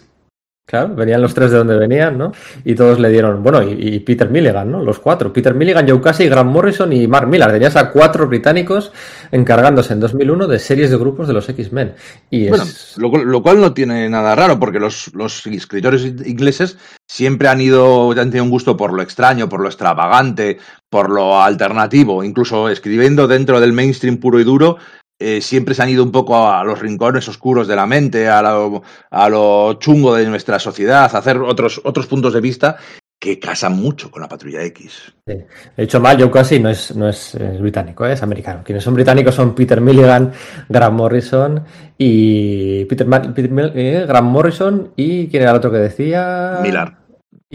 Claro, 0.68 0.96
venían 0.96 1.22
los 1.22 1.36
tres 1.36 1.52
de 1.52 1.58
donde 1.58 1.78
venían, 1.78 2.18
¿no? 2.18 2.32
Y 2.64 2.74
todos 2.74 3.00
le 3.00 3.10
dieron, 3.10 3.44
bueno, 3.44 3.62
y, 3.62 4.00
Peter 4.00 4.28
Milligan, 4.32 4.72
¿no? 4.72 4.82
Los 4.82 4.98
cuatro. 4.98 5.32
Peter 5.32 5.54
Milligan, 5.54 5.88
Joe 5.88 6.02
Casey, 6.02 6.28
Grant 6.28 6.50
Morrison 6.50 6.92
y 6.92 7.06
Mark 7.08 7.28
Millar. 7.28 7.52
Tenías 7.52 7.76
a 7.76 7.92
cuatro 7.92 8.28
británicos 8.28 8.92
encargándose 9.32 9.94
en 9.94 10.00
2001 10.00 10.48
de 10.48 10.58
series 10.58 10.90
de 10.90 10.98
grupos 10.98 11.28
de 11.28 11.34
los 11.34 11.48
X-Men. 11.48 11.94
Y 12.32 12.46
es... 12.46 12.50
Bueno, 12.50 12.66
lo, 12.98 13.10
cual- 13.12 13.24
lo 13.26 13.44
cual 13.44 13.62
no 13.62 13.74
tiene 13.76 14.10
nada 14.10 14.34
raro, 14.34 14.60
porque 14.60 14.80
los, 14.80 15.14
los 15.14 15.46
escritores 15.46 16.04
ingleses 16.04 16.80
siempre 17.08 17.48
han 17.48 17.62
ido, 17.62 18.10
han 18.12 18.32
tenido 18.32 18.44
un 18.46 18.50
gusto 18.50 18.76
por 18.76 18.92
lo 18.92 19.04
extraño, 19.04 19.48
por 19.48 19.62
lo 19.62 19.68
extravagante, 19.68 20.58
por 20.90 21.12
lo 21.12 21.40
alternativo, 21.44 22.24
incluso 22.24 22.70
escribiendo 22.70 23.28
dentro 23.28 23.60
del 23.60 23.74
mainstream 23.74 24.18
puro 24.18 24.40
y 24.40 24.44
duro, 24.44 24.78
eh, 25.20 25.42
siempre 25.42 25.74
se 25.74 25.84
han 25.84 25.90
ido 25.90 26.04
un 26.04 26.12
poco 26.12 26.48
a 26.48 26.64
los 26.64 26.80
rincones 26.80 27.28
oscuros 27.28 27.68
de 27.68 27.76
la 27.76 27.86
mente, 27.86 28.28
a 28.28 28.42
lo, 28.42 28.84
a 29.10 29.30
lo 29.30 29.74
chungo 29.76 30.16
de 30.16 30.26
nuestra 30.26 30.60
sociedad, 30.60 31.10
a 31.14 31.18
hacer 31.18 31.38
otros, 31.38 31.82
otros 31.84 32.08
puntos 32.08 32.34
de 32.34 32.42
vista 32.42 32.78
que 33.18 33.40
casan 33.40 33.78
mucho 33.78 34.12
con 34.12 34.22
la 34.22 34.28
Patrulla 34.28 34.62
X. 34.66 35.14
He 35.26 35.48
dicho 35.78 36.00
mal, 36.00 36.20
Joe 36.20 36.30
Casey 36.30 36.60
no 36.60 36.70
es, 36.70 36.96
no 36.96 37.08
es, 37.08 37.34
es 37.36 37.60
británico, 37.62 38.06
¿eh? 38.06 38.14
es 38.14 38.22
americano. 38.22 38.62
Quienes 38.64 38.84
son 38.84 38.94
británicos 38.94 39.34
son 39.34 39.56
Peter 39.56 39.82
Milligan, 39.82 40.32
Grant 40.70 40.96
Morrison 40.96 41.64
y 41.98 42.86
Peter, 42.86 43.08
Peter 43.34 43.50
eh, 43.76 44.06
Grant 44.08 44.28
Morrison 44.28 44.92
y 44.96 45.28
¿quién 45.28 45.44
era 45.44 45.52
el 45.52 45.58
otro 45.58 45.72
que 45.72 45.78
decía? 45.78 46.60
Millar. 46.62 47.05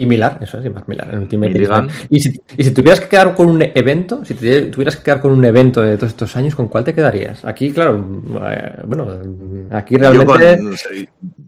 Y 0.01 0.05
Millar, 0.07 0.39
eso 0.41 0.57
es, 0.57 0.65
y 0.65 0.69
Mark 0.69 0.85
Millar, 0.87 1.13
en 1.13 1.19
Ultimate. 1.19 1.87
Y 2.09 2.19
si, 2.19 2.41
y 2.57 2.63
si 2.63 2.71
tuvieras 2.71 3.01
que 3.01 3.07
quedar 3.07 3.35
con 3.35 3.49
un 3.49 3.61
evento, 3.61 4.25
si 4.25 4.33
te- 4.33 4.63
tuvieras 4.63 4.97
que 4.97 5.03
quedar 5.03 5.21
con 5.21 5.31
un 5.31 5.45
evento 5.45 5.81
de 5.81 5.95
todos 5.95 6.09
estos 6.09 6.35
años, 6.35 6.55
¿con 6.55 6.67
cuál 6.69 6.83
te 6.83 6.95
quedarías? 6.95 7.45
Aquí, 7.45 7.71
claro, 7.71 8.03
eh, 8.49 8.81
bueno, 8.85 9.07
aquí 9.69 9.93
Yo 9.93 9.99
realmente... 9.99 10.57
con, 10.57 10.75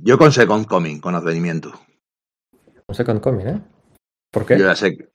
yo 0.04 0.18
con 0.20 0.32
Second 0.32 0.68
Coming, 0.68 1.00
con 1.00 1.16
advenimiento. 1.16 1.74
Un 2.86 2.96
second 2.96 3.22
coming, 3.22 3.46
¿eh? 3.48 3.62
¿Por 4.32 4.46
qué? 4.46 4.60
Yo 4.60 4.66
ya 4.66 4.76
sé. 4.76 5.10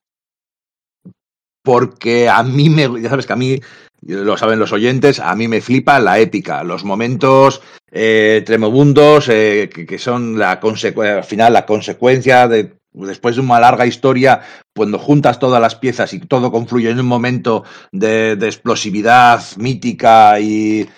Porque 1.62 2.28
a 2.28 2.42
mí 2.42 2.70
me. 2.70 2.88
Ya 3.00 3.10
sabes 3.10 3.26
que 3.26 3.32
a 3.34 3.36
mí, 3.36 3.60
lo 4.02 4.36
saben 4.36 4.58
los 4.58 4.72
oyentes, 4.72 5.20
a 5.20 5.36
mí 5.36 5.48
me 5.48 5.60
flipa 5.60 6.00
la 6.00 6.18
épica, 6.18 6.64
los 6.64 6.82
momentos 6.84 7.60
eh, 7.92 8.42
eh, 8.48 9.70
que, 9.72 9.86
que 9.86 9.98
son 9.98 10.38
la 10.38 10.58
consecuencia, 10.60 11.18
al 11.18 11.24
final 11.24 11.52
la 11.52 11.66
consecuencia 11.66 12.48
de. 12.48 12.77
Después 13.06 13.36
de 13.36 13.42
una 13.42 13.60
larga 13.60 13.86
historia, 13.86 14.40
cuando 14.74 14.98
juntas 14.98 15.38
todas 15.38 15.60
las 15.60 15.76
piezas 15.76 16.12
y 16.12 16.20
todo 16.20 16.50
confluye 16.50 16.90
en 16.90 16.98
un 16.98 17.06
momento 17.06 17.64
de, 17.92 18.32
explosividad 18.32 19.42
mítica 19.56 20.40
y 20.40 20.88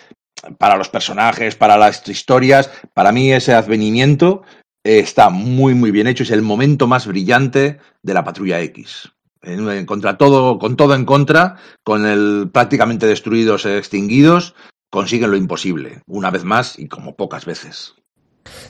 para 0.58 0.76
los 0.76 0.88
personajes, 0.88 1.56
para 1.56 1.76
las 1.76 2.08
historias, 2.08 2.70
para 2.94 3.12
mí 3.12 3.32
ese 3.32 3.52
advenimiento 3.52 4.42
eh, 4.82 5.00
está 5.00 5.28
muy, 5.28 5.74
muy 5.74 5.90
bien 5.90 6.06
hecho. 6.06 6.22
Es 6.22 6.30
el 6.30 6.42
momento 6.42 6.86
más 6.86 7.06
brillante 7.06 7.78
de 8.02 8.14
la 8.14 8.24
Patrulla 8.24 8.60
X. 8.62 9.10
En, 9.42 9.84
contra 9.86 10.16
todo, 10.16 10.58
con 10.58 10.76
todo 10.76 10.94
en 10.94 11.04
contra, 11.04 11.56
con 11.82 12.06
el 12.06 12.50
prácticamente 12.52 13.06
destruidos, 13.06 13.66
eh, 13.66 13.78
extinguidos, 13.78 14.54
consiguen 14.90 15.30
lo 15.30 15.36
imposible, 15.36 16.02
una 16.06 16.30
vez 16.30 16.44
más 16.44 16.78
y 16.78 16.88
como 16.88 17.16
pocas 17.16 17.46
veces. 17.46 17.94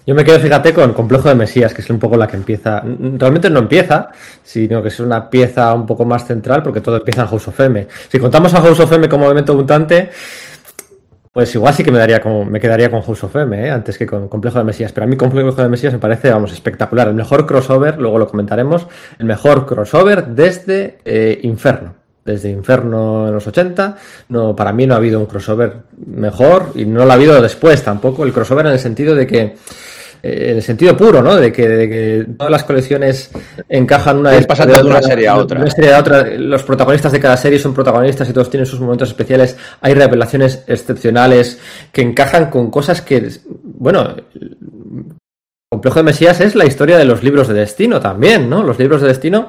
Yo 0.07 0.14
me 0.14 0.25
quedo, 0.25 0.40
fíjate, 0.40 0.73
con 0.73 0.93
Complejo 0.93 1.29
de 1.29 1.35
Mesías, 1.35 1.75
que 1.75 1.83
es 1.83 1.90
un 1.90 1.99
poco 1.99 2.16
la 2.16 2.27
que 2.27 2.37
empieza. 2.37 2.83
Realmente 2.83 3.51
no 3.51 3.61
empieza, 3.61 4.11
sino 4.43 4.83
que 4.83 4.88
es 4.88 5.01
una 5.01 5.29
pieza 5.29 5.73
un 5.75 5.87
poco 5.87 6.05
más 6.05 6.27
central, 6.27 6.62
porque 6.62 6.81
todo 6.81 6.97
empieza 6.97 7.23
en 7.23 7.29
House 7.29 7.49
of 7.49 7.61
M. 7.61 7.87
Si 8.09 8.19
contamos 8.19 8.55
a 8.55 8.61
House 8.61 8.81
of 8.81 8.93
M 8.93 9.09
como 9.09 9.27
elemento 9.27 9.55
mutante, 9.55 10.11
pues 11.33 11.55
igual 11.55 11.73
sí 11.75 11.85
que 11.85 11.93
me 11.93 11.99
daría 11.99 12.21
como, 12.21 12.45
me 12.45 12.59
quedaría 12.59 12.90
con 12.90 13.03
House 13.03 13.23
of 13.25 13.37
M, 13.37 13.66
¿eh? 13.66 13.71
antes 13.71 13.97
que 13.97 14.07
con 14.07 14.29
Complejo 14.29 14.59
de 14.59 14.64
Mesías. 14.64 14.90
Pero 14.93 15.05
a 15.05 15.07
mí 15.07 15.16
Complejo 15.16 15.53
de 15.53 15.69
Mesías 15.69 15.93
me 15.93 16.01
parece, 16.01 16.31
vamos, 16.31 16.53
espectacular. 16.53 17.09
El 17.09 17.14
mejor 17.14 17.47
crossover, 17.47 17.99
luego 17.99 18.19
lo 18.19 18.27
comentaremos, 18.27 18.88
el 19.19 19.27
mejor 19.27 19.66
crossover 19.66 20.27
desde 20.27 20.99
eh, 21.05 21.38
Inferno. 21.43 22.00
Desde 22.31 22.51
Inferno 22.51 23.29
en 23.29 23.35
los 23.35 23.47
80, 23.47 23.97
no, 24.29 24.55
para 24.55 24.73
mí 24.73 24.87
no 24.87 24.95
ha 24.95 24.99
habido 24.99 25.19
un 25.19 25.27
crossover 25.27 25.75
mejor 26.07 26.73
y 26.75 26.85
no 26.85 27.05
lo 27.05 27.11
ha 27.11 27.14
habido 27.14 27.40
después 27.40 27.83
tampoco. 27.83 28.25
El 28.25 28.33
crossover 28.33 28.66
en 28.66 28.73
el 28.73 28.79
sentido 28.79 29.14
de 29.14 29.27
que, 29.27 29.40
eh, 29.40 29.57
en 30.23 30.57
el 30.57 30.62
sentido 30.62 30.97
puro, 30.97 31.23
¿no? 31.23 31.37
De 31.37 31.53
que, 31.53 31.69
de 31.69 31.88
que 31.88 32.27
todas 32.37 32.51
las 32.51 32.64
colecciones 32.64 33.31
encajan 33.69 34.19
una 34.19 34.35
Es 34.35 34.47
pasando 34.47 34.75
de 34.75 34.83
una 34.85 35.03
serie 35.03 35.29
a 35.29 35.37
otra. 35.37 35.61
una 35.61 35.71
serie 35.71 35.95
a 35.95 36.01
otra. 36.01 36.25
Los 36.37 36.62
protagonistas 36.62 37.12
de 37.12 37.21
cada 37.21 37.37
serie 37.37 37.59
son 37.59 37.75
protagonistas 37.75 38.29
y 38.29 38.33
todos 38.33 38.51
tienen 38.51 38.66
sus 38.66 38.81
momentos 38.81 39.09
especiales. 39.09 39.57
Hay 39.81 39.95
revelaciones 39.95 40.62
excepcionales 40.66 41.59
que 41.93 42.03
encajan 42.03 42.51
con 42.51 42.71
cosas 42.71 43.03
que, 43.03 43.31
bueno, 43.62 44.14
Complejo 45.73 46.01
de 46.01 46.03
Mesías 46.03 46.40
es 46.40 46.57
la 46.57 46.66
historia 46.66 46.99
de 46.99 47.05
los 47.05 47.23
libros 47.23 47.47
de 47.47 47.55
destino 47.55 48.01
también, 48.01 48.51
¿no? 48.51 48.64
Los 48.64 48.81
libros 48.81 49.03
de 49.03 49.07
destino, 49.07 49.47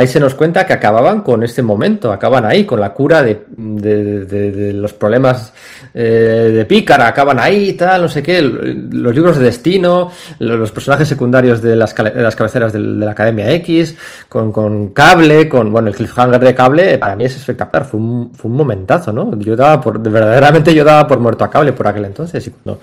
ahí 0.00 0.06
se 0.06 0.18
nos 0.18 0.34
cuenta 0.34 0.66
que 0.66 0.72
acababan 0.72 1.20
con 1.20 1.42
este 1.42 1.62
momento, 1.62 2.12
acaban 2.12 2.44
ahí, 2.44 2.64
con 2.64 2.80
la 2.80 2.92
cura 2.92 3.22
de, 3.22 4.72
los 4.74 4.92
problemas 4.94 5.52
eh, 5.94 6.50
de 6.54 6.64
pícara, 6.64 7.06
acaban 7.06 7.38
ahí, 7.38 7.74
tal, 7.74 8.02
no 8.02 8.08
sé 8.08 8.22
qué, 8.22 8.40
los 8.42 9.14
libros 9.14 9.38
de 9.38 9.44
destino, 9.44 10.10
los 10.38 10.72
personajes 10.72 11.06
secundarios 11.06 11.60
de 11.60 11.76
las, 11.76 11.94
las 11.98 12.34
cabeceras 12.34 12.72
de, 12.72 12.80
la 12.80 13.10
Academia 13.12 13.50
X, 13.52 13.96
con, 14.28 14.88
cable, 14.88 15.48
con, 15.48 15.70
bueno, 15.70 15.88
el 15.88 15.94
cliffhanger 15.94 16.40
de 16.40 16.54
cable, 16.54 16.98
para 16.98 17.14
mí 17.14 17.24
es 17.24 17.36
espectacular, 17.36 17.84
fue 17.84 18.00
un, 18.00 18.32
fue 18.34 18.50
un 18.50 18.56
momentazo, 18.56 19.12
¿no? 19.12 19.38
Yo 19.38 19.54
daba 19.54 19.80
por, 19.80 19.98
verdaderamente 20.00 20.74
yo 20.74 20.84
daba 20.84 21.06
por 21.06 21.20
muerto 21.20 21.44
a 21.44 21.50
cable 21.50 21.72
por 21.72 21.86
aquel 21.86 22.06
entonces, 22.06 22.46
y 22.46 22.50
cuando 22.50 22.80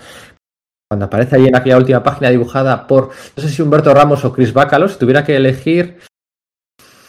cuando 0.90 1.08
aparece 1.08 1.36
ahí 1.36 1.48
en 1.48 1.56
aquella 1.56 1.78
última 1.78 2.02
página 2.02 2.30
dibujada 2.30 2.88
por, 2.88 3.10
no 3.36 3.44
sé 3.44 3.50
si 3.50 3.62
Humberto 3.62 3.94
Ramos 3.94 4.24
o 4.24 4.32
Chris 4.32 4.54
Bacalo, 4.54 4.88
si 4.88 4.98
tuviera 4.98 5.26
que 5.26 5.36
elegir, 5.36 5.98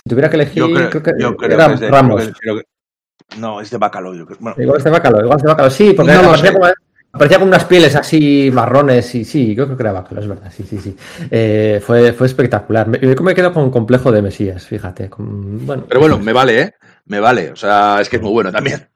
si 0.09 0.11
tuviera 0.11 0.31
que 0.31 0.37
elegir, 0.37 0.63
yo 0.63 0.73
creo, 0.73 0.91
creo 0.91 1.03
que, 1.03 1.13
yo 1.23 1.37
creo 1.37 1.53
era 1.53 1.67
que 1.69 1.75
es 1.75 1.81
de, 1.81 1.91
Ramos. 1.91 2.17
creo 2.23 2.33
que- 2.35 2.41
creo 2.41 2.57
que- 2.59 3.39
no, 3.39 3.61
es 3.61 3.71
de 3.71 3.77
Bacalo. 3.79 4.15
Yo 4.15 4.25
creo, 4.27 4.39
bueno, 4.41 4.57
Igual 4.63 4.79
es 4.79 4.85
de 4.85 4.91
Bacalo, 4.91 5.21
igual 5.23 5.37
es 5.37 5.43
de 5.43 5.49
Bacalo, 5.49 5.71
sí, 5.71 5.93
porque 5.93 6.13
No 6.13 6.19
aparecía, 6.21 6.47
sé. 6.51 6.53
como, 6.55 6.67
aparecía 7.13 7.39
con 7.39 7.49
unas 7.49 7.65
pieles 7.67 7.95
así 7.97 8.51
marrones 8.53 9.15
y 9.15 9.25
sí, 9.25 9.55
yo 9.55 9.65
creo 9.67 9.77
que 9.77 9.83
era 9.83 9.93
Bacalo, 9.93 10.21
es 10.23 10.29
verdad, 10.29 10.51
sí, 10.55 10.65
sí, 10.65 10.79
sí. 10.79 10.97
Eh, 11.31 11.83
fue, 11.85 12.13
fue 12.15 12.27
espectacular. 12.27 12.89
Me, 12.89 12.99
me 12.99 13.35
quedo 13.35 13.53
con 13.53 13.71
complejo 13.71 14.11
de 14.11 14.23
Mesías, 14.23 14.67
fíjate. 14.67 15.11
con- 15.11 15.67
bueno, 15.67 15.85
pero 15.87 16.01
bueno, 16.01 16.19
me 16.19 16.33
vale, 16.33 16.61
¿eh? 16.63 16.75
Me 17.07 17.21
vale. 17.21 17.51
O 17.53 17.57
sea, 17.57 18.01
es 18.01 18.09
que 18.09 18.17
es 18.17 18.23
muy 18.23 18.33
bueno 18.33 18.51
también. 18.51 18.89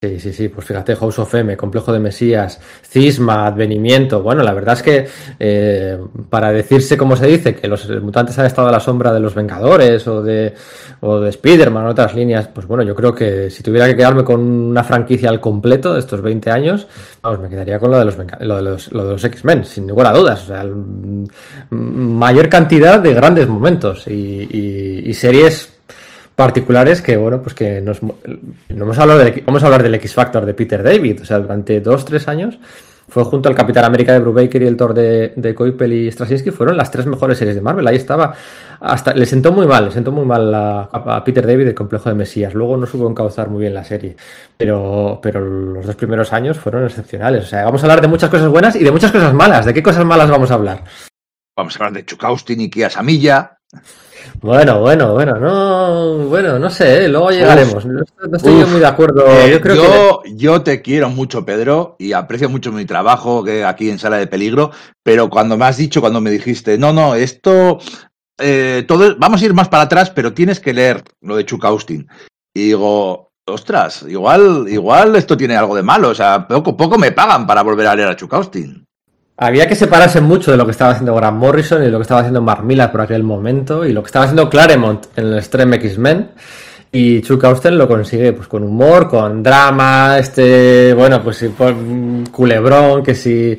Sí, 0.00 0.20
sí, 0.20 0.32
sí, 0.32 0.48
pues 0.48 0.64
fíjate, 0.64 0.94
House 0.94 1.18
of 1.18 1.34
M, 1.34 1.56
Complejo 1.56 1.92
de 1.92 1.98
Mesías, 1.98 2.60
Cisma, 2.84 3.46
Advenimiento. 3.46 4.22
Bueno, 4.22 4.44
la 4.44 4.54
verdad 4.54 4.74
es 4.74 4.82
que 4.84 5.08
eh, 5.40 5.98
para 6.30 6.52
decirse, 6.52 6.96
como 6.96 7.16
se 7.16 7.26
dice, 7.26 7.56
que 7.56 7.66
los 7.66 7.90
mutantes 8.00 8.38
han 8.38 8.46
estado 8.46 8.68
a 8.68 8.70
la 8.70 8.78
sombra 8.78 9.12
de 9.12 9.18
los 9.18 9.34
Vengadores 9.34 10.06
o 10.06 10.22
de, 10.22 10.54
o 11.00 11.18
de 11.18 11.30
Spider-Man 11.30 11.86
o 11.86 11.90
otras 11.90 12.14
líneas, 12.14 12.46
pues 12.46 12.68
bueno, 12.68 12.84
yo 12.84 12.94
creo 12.94 13.12
que 13.12 13.50
si 13.50 13.64
tuviera 13.64 13.88
que 13.88 13.96
quedarme 13.96 14.22
con 14.22 14.40
una 14.40 14.84
franquicia 14.84 15.30
al 15.30 15.40
completo 15.40 15.94
de 15.94 15.98
estos 15.98 16.22
20 16.22 16.48
años, 16.48 16.86
me 17.42 17.48
quedaría 17.48 17.80
con 17.80 17.90
lo 17.90 17.98
de 17.98 18.04
los, 18.04 18.16
lo 18.92 19.04
de 19.04 19.10
los, 19.10 19.24
X-Men, 19.24 19.64
sin 19.64 19.88
ninguna 19.88 20.12
duda. 20.12 20.34
O 20.34 20.36
sea, 20.36 20.64
mayor 21.70 22.48
cantidad 22.48 23.00
de 23.00 23.14
grandes 23.14 23.48
momentos 23.48 24.06
y, 24.06 24.12
y, 24.48 25.10
y 25.10 25.14
series 25.14 25.77
particulares 26.38 27.02
que, 27.02 27.16
bueno, 27.16 27.42
pues 27.42 27.52
que 27.52 27.80
nos, 27.80 27.98
vamos, 28.00 28.96
a 28.96 29.02
hablar 29.02 29.18
del, 29.18 29.42
vamos 29.44 29.60
a 29.60 29.66
hablar 29.66 29.82
del 29.82 29.96
X 29.96 30.14
Factor 30.14 30.46
de 30.46 30.54
Peter 30.54 30.84
David. 30.84 31.22
O 31.22 31.24
sea, 31.24 31.40
durante 31.40 31.80
dos, 31.80 32.04
tres 32.04 32.28
años 32.28 32.60
fue 33.08 33.24
junto 33.24 33.48
al 33.48 33.56
Capitán 33.56 33.84
América 33.84 34.12
de 34.12 34.20
Brubaker 34.20 34.62
y 34.62 34.66
el 34.68 34.76
Thor 34.76 34.94
de, 34.94 35.32
de 35.34 35.52
Coipel 35.52 35.92
y 35.92 36.12
Straczynski, 36.12 36.52
fueron 36.52 36.76
las 36.76 36.92
tres 36.92 37.06
mejores 37.06 37.38
series 37.38 37.56
de 37.56 37.60
Marvel. 37.60 37.84
Ahí 37.88 37.96
estaba. 37.96 38.34
Hasta, 38.78 39.14
le 39.14 39.26
sentó 39.26 39.50
muy 39.50 39.66
mal, 39.66 39.86
le 39.86 39.90
sentó 39.90 40.12
muy 40.12 40.24
mal 40.24 40.54
a, 40.54 40.82
a 40.82 41.24
Peter 41.24 41.44
David 41.44 41.66
el 41.66 41.74
complejo 41.74 42.08
de 42.08 42.14
Mesías. 42.14 42.54
Luego 42.54 42.76
no 42.76 42.86
supo 42.86 43.10
encauzar 43.10 43.48
muy 43.48 43.62
bien 43.62 43.74
la 43.74 43.82
serie. 43.82 44.14
Pero, 44.56 45.18
pero 45.20 45.40
los 45.40 45.86
dos 45.86 45.96
primeros 45.96 46.32
años 46.32 46.56
fueron 46.56 46.84
excepcionales. 46.84 47.42
O 47.42 47.48
sea, 47.48 47.64
vamos 47.64 47.82
a 47.82 47.86
hablar 47.86 48.00
de 48.00 48.06
muchas 48.06 48.30
cosas 48.30 48.46
buenas 48.46 48.76
y 48.76 48.84
de 48.84 48.92
muchas 48.92 49.10
cosas 49.10 49.34
malas. 49.34 49.66
¿De 49.66 49.74
qué 49.74 49.82
cosas 49.82 50.04
malas 50.04 50.30
vamos 50.30 50.52
a 50.52 50.54
hablar? 50.54 50.84
Vamos 51.56 51.74
a 51.74 51.78
hablar 51.80 51.94
de 51.94 52.06
Chukaustin 52.06 52.60
y 52.60 52.70
Kia 52.70 52.88
Samilla. 52.90 53.58
Bueno, 54.40 54.80
bueno, 54.80 55.12
bueno, 55.14 55.38
no, 55.38 56.28
bueno, 56.28 56.58
no 56.58 56.70
sé, 56.70 57.04
¿eh? 57.04 57.08
luego 57.08 57.30
llegaremos. 57.30 57.84
no 57.84 58.02
estoy 58.32 58.62
uf, 58.62 58.70
muy 58.70 58.80
de 58.80 58.86
acuerdo. 58.86 59.26
Eh, 59.26 59.50
yo, 59.50 59.60
creo 59.60 59.74
yo, 59.74 60.22
que... 60.22 60.36
yo, 60.36 60.62
te 60.62 60.80
quiero 60.80 61.10
mucho, 61.10 61.44
Pedro, 61.44 61.96
y 61.98 62.12
aprecio 62.12 62.48
mucho 62.48 62.70
mi 62.70 62.84
trabajo 62.84 63.42
que 63.42 63.64
aquí 63.64 63.90
en 63.90 63.98
Sala 63.98 64.18
de 64.18 64.26
Peligro, 64.26 64.70
pero 65.02 65.28
cuando 65.28 65.56
me 65.56 65.64
has 65.64 65.76
dicho, 65.76 66.00
cuando 66.00 66.20
me 66.20 66.30
dijiste, 66.30 66.78
no, 66.78 66.92
no, 66.92 67.14
esto, 67.14 67.78
eh, 68.38 68.84
todo, 68.86 69.16
vamos 69.18 69.42
a 69.42 69.44
ir 69.44 69.54
más 69.54 69.68
para 69.68 69.84
atrás, 69.84 70.10
pero 70.10 70.32
tienes 70.32 70.60
que 70.60 70.72
leer 70.72 71.02
lo 71.20 71.36
de 71.36 71.44
Chuck 71.44 71.64
Austin. 71.64 72.08
Y 72.54 72.66
digo, 72.66 73.32
ostras, 73.46 74.04
igual, 74.08 74.66
igual 74.68 75.16
esto 75.16 75.36
tiene 75.36 75.56
algo 75.56 75.74
de 75.74 75.82
malo, 75.82 76.10
o 76.10 76.14
sea, 76.14 76.46
poco, 76.46 76.76
poco 76.76 76.98
me 76.98 77.12
pagan 77.12 77.46
para 77.46 77.62
volver 77.62 77.86
a 77.86 77.94
leer 77.96 78.08
a 78.08 78.16
Chuck 78.16 78.34
Austin. 78.34 78.87
Había 79.40 79.68
que 79.68 79.76
separarse 79.76 80.20
mucho 80.20 80.50
de 80.50 80.56
lo 80.56 80.64
que 80.64 80.72
estaba 80.72 80.90
haciendo 80.90 81.14
Grant 81.14 81.38
Morrison 81.38 81.84
y 81.84 81.88
lo 81.90 81.98
que 81.98 82.02
estaba 82.02 82.22
haciendo 82.22 82.42
Mark 82.42 82.64
Millar 82.64 82.90
por 82.90 83.02
aquel 83.02 83.22
momento 83.22 83.86
y 83.86 83.92
lo 83.92 84.02
que 84.02 84.06
estaba 84.06 84.24
haciendo 84.24 84.50
Claremont 84.50 85.06
en 85.14 85.26
el 85.26 85.38
Extreme 85.38 85.76
X-Men. 85.76 86.30
Y 86.90 87.22
Chuck 87.22 87.44
Austen 87.44 87.78
lo 87.78 87.86
consigue 87.86 88.32
pues 88.32 88.48
con 88.48 88.64
humor, 88.64 89.08
con 89.08 89.40
drama, 89.40 90.18
este, 90.18 90.92
bueno, 90.92 91.22
pues 91.22 91.44
culebrón, 92.32 93.04
que 93.04 93.14
si 93.14 93.56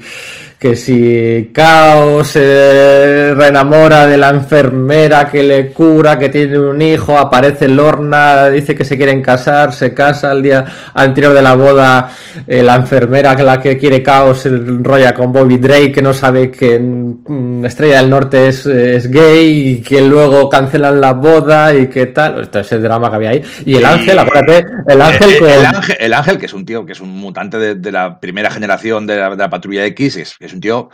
que 0.60 0.76
si 0.76 1.52
Caos 1.54 2.28
se 2.28 3.34
reenamora 3.34 4.06
de 4.06 4.17
la 4.17 4.30
enfermera 4.30 5.30
que 5.30 5.41
le 5.41 5.72
cura, 5.72 6.19
que 6.19 6.28
tiene 6.28 6.60
un 6.60 6.82
hijo, 6.82 7.17
aparece 7.17 7.69
Lorna, 7.69 8.50
dice 8.50 8.76
que 8.76 8.84
se 8.84 8.98
quieren 8.98 9.22
casar, 9.22 9.72
se 9.74 9.93
casa 9.93 10.34
el 10.34 10.43
día 10.43 10.65
anterior 10.93 11.34
de 11.34 11.41
la 11.41 11.56
boda, 11.56 12.12
eh, 12.45 12.62
la 12.62 12.76
enfermera 12.76 13.38
que 13.38 13.43
la 13.43 13.62
que 13.62 13.78
quiere 13.78 14.04
Caos 14.04 14.39
se 14.39 14.50
enrolla 14.50 15.13
con 15.13 15.32
Bobby 15.32 15.58
Drake, 15.58 15.93
que 15.93 16.02
no 16.02 16.13
sabe 16.13 16.52
que 16.52 16.78
mm, 16.78 17.63
Estrella 17.63 18.02
del 18.02 18.10
Norte 18.10 18.50
es, 18.50 18.65
es, 18.65 19.10
gay 19.10 19.69
y 19.69 19.82
que 19.82 20.02
luego 20.02 20.50
cancelan 20.50 21.00
la 21.00 21.13
boda 21.13 21.74
y 21.74 21.88
que 21.88 22.08
tal, 22.08 22.41
esto 22.41 22.60
es 22.60 22.69
el 22.74 22.84
drama 22.84 23.10
que 23.10 23.15
había 23.15 23.30
ahí. 23.30 23.43
Y 23.65 23.76
el 23.76 23.86
ángel, 23.86 24.19
acuérdate, 24.19 24.65
el 24.88 25.02
ángel, 25.02 25.30
el, 25.30 25.45
el, 25.45 25.65
ángel, 25.65 25.98
el 26.02 26.13
ángel, 26.13 26.38
que 26.38 26.48
es 26.48 26.54
un 26.54 26.65
tío, 26.65 26.86
que 26.86 26.91
es 26.91 27.00
un 27.00 27.17
mutante 27.17 27.58
de, 27.58 27.76
de 27.76 27.91
la 27.93 28.19
primera 28.19 28.52
generación 28.52 29.08
de 29.08 29.15
la, 29.15 29.30
de 29.30 29.38
la 29.38 29.50
patrulla 29.50 29.86
X, 29.86 30.17
es, 30.17 30.38
es 30.50 30.54
un 30.54 30.62
tío 30.62 30.90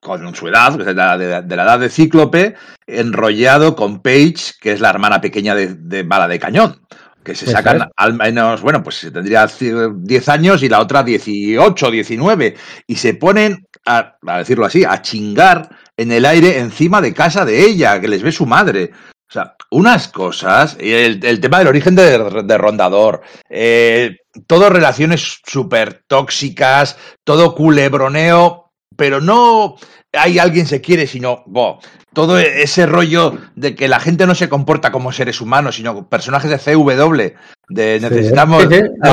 con 0.00 0.34
su 0.34 0.48
edad, 0.48 0.78
de 0.78 0.94
la, 0.94 1.18
de, 1.18 1.42
de 1.42 1.56
la, 1.56 1.64
edad 1.64 1.80
de 1.80 1.88
Cíclope, 1.88 2.54
enrollado 2.86 3.74
con 3.74 4.00
Paige, 4.00 4.52
que 4.60 4.72
es 4.72 4.80
la 4.80 4.90
hermana 4.90 5.20
pequeña 5.20 5.54
de, 5.54 5.74
de 5.74 6.02
Bala 6.02 6.28
de 6.28 6.38
Cañón. 6.38 6.80
Que 7.24 7.34
se 7.34 7.50
sacan 7.50 7.78
es. 7.78 7.82
al 7.96 8.14
menos, 8.14 8.62
bueno, 8.62 8.84
pues 8.84 9.00
tendría 9.12 9.48
10 9.48 10.28
años 10.28 10.62
y 10.62 10.68
la 10.68 10.80
otra 10.80 11.02
18, 11.02 11.90
19. 11.90 12.56
Y 12.86 12.94
se 12.94 13.14
ponen, 13.14 13.66
a, 13.84 14.16
a 14.24 14.38
decirlo 14.38 14.64
así, 14.64 14.84
a 14.84 15.02
chingar 15.02 15.68
en 15.96 16.12
el 16.12 16.24
aire 16.24 16.60
encima 16.60 17.00
de 17.00 17.12
casa 17.12 17.44
de 17.44 17.64
ella, 17.64 18.00
que 18.00 18.06
les 18.06 18.22
ve 18.22 18.30
su 18.30 18.46
madre. 18.46 18.92
O 19.28 19.32
sea, 19.32 19.56
unas 19.72 20.06
cosas, 20.06 20.76
y 20.80 20.92
el, 20.92 21.24
el 21.24 21.40
tema 21.40 21.58
del 21.58 21.66
origen 21.66 21.96
de, 21.96 22.44
de 22.44 22.58
Rondador, 22.58 23.22
eh, 23.50 24.18
todo 24.46 24.70
relaciones 24.70 25.40
súper 25.44 26.04
tóxicas, 26.06 26.96
todo 27.24 27.56
culebroneo, 27.56 28.65
pero 28.96 29.20
no 29.20 29.76
hay 30.12 30.38
alguien 30.38 30.66
se 30.66 30.80
quiere, 30.80 31.06
sino 31.06 31.42
bo, 31.46 31.78
todo 32.12 32.38
ese 32.38 32.86
rollo 32.86 33.36
de 33.54 33.74
que 33.74 33.88
la 33.88 34.00
gente 34.00 34.26
no 34.26 34.34
se 34.34 34.48
comporta 34.48 34.90
como 34.90 35.12
seres 35.12 35.40
humanos, 35.40 35.76
sino 35.76 36.08
personajes 36.08 36.50
de 36.50 36.58
CW, 36.58 37.34
de 37.68 38.00
necesitamos... 38.00 38.62
Sí, 38.62 38.68
sí, 38.70 38.80
sí. 39.04 39.12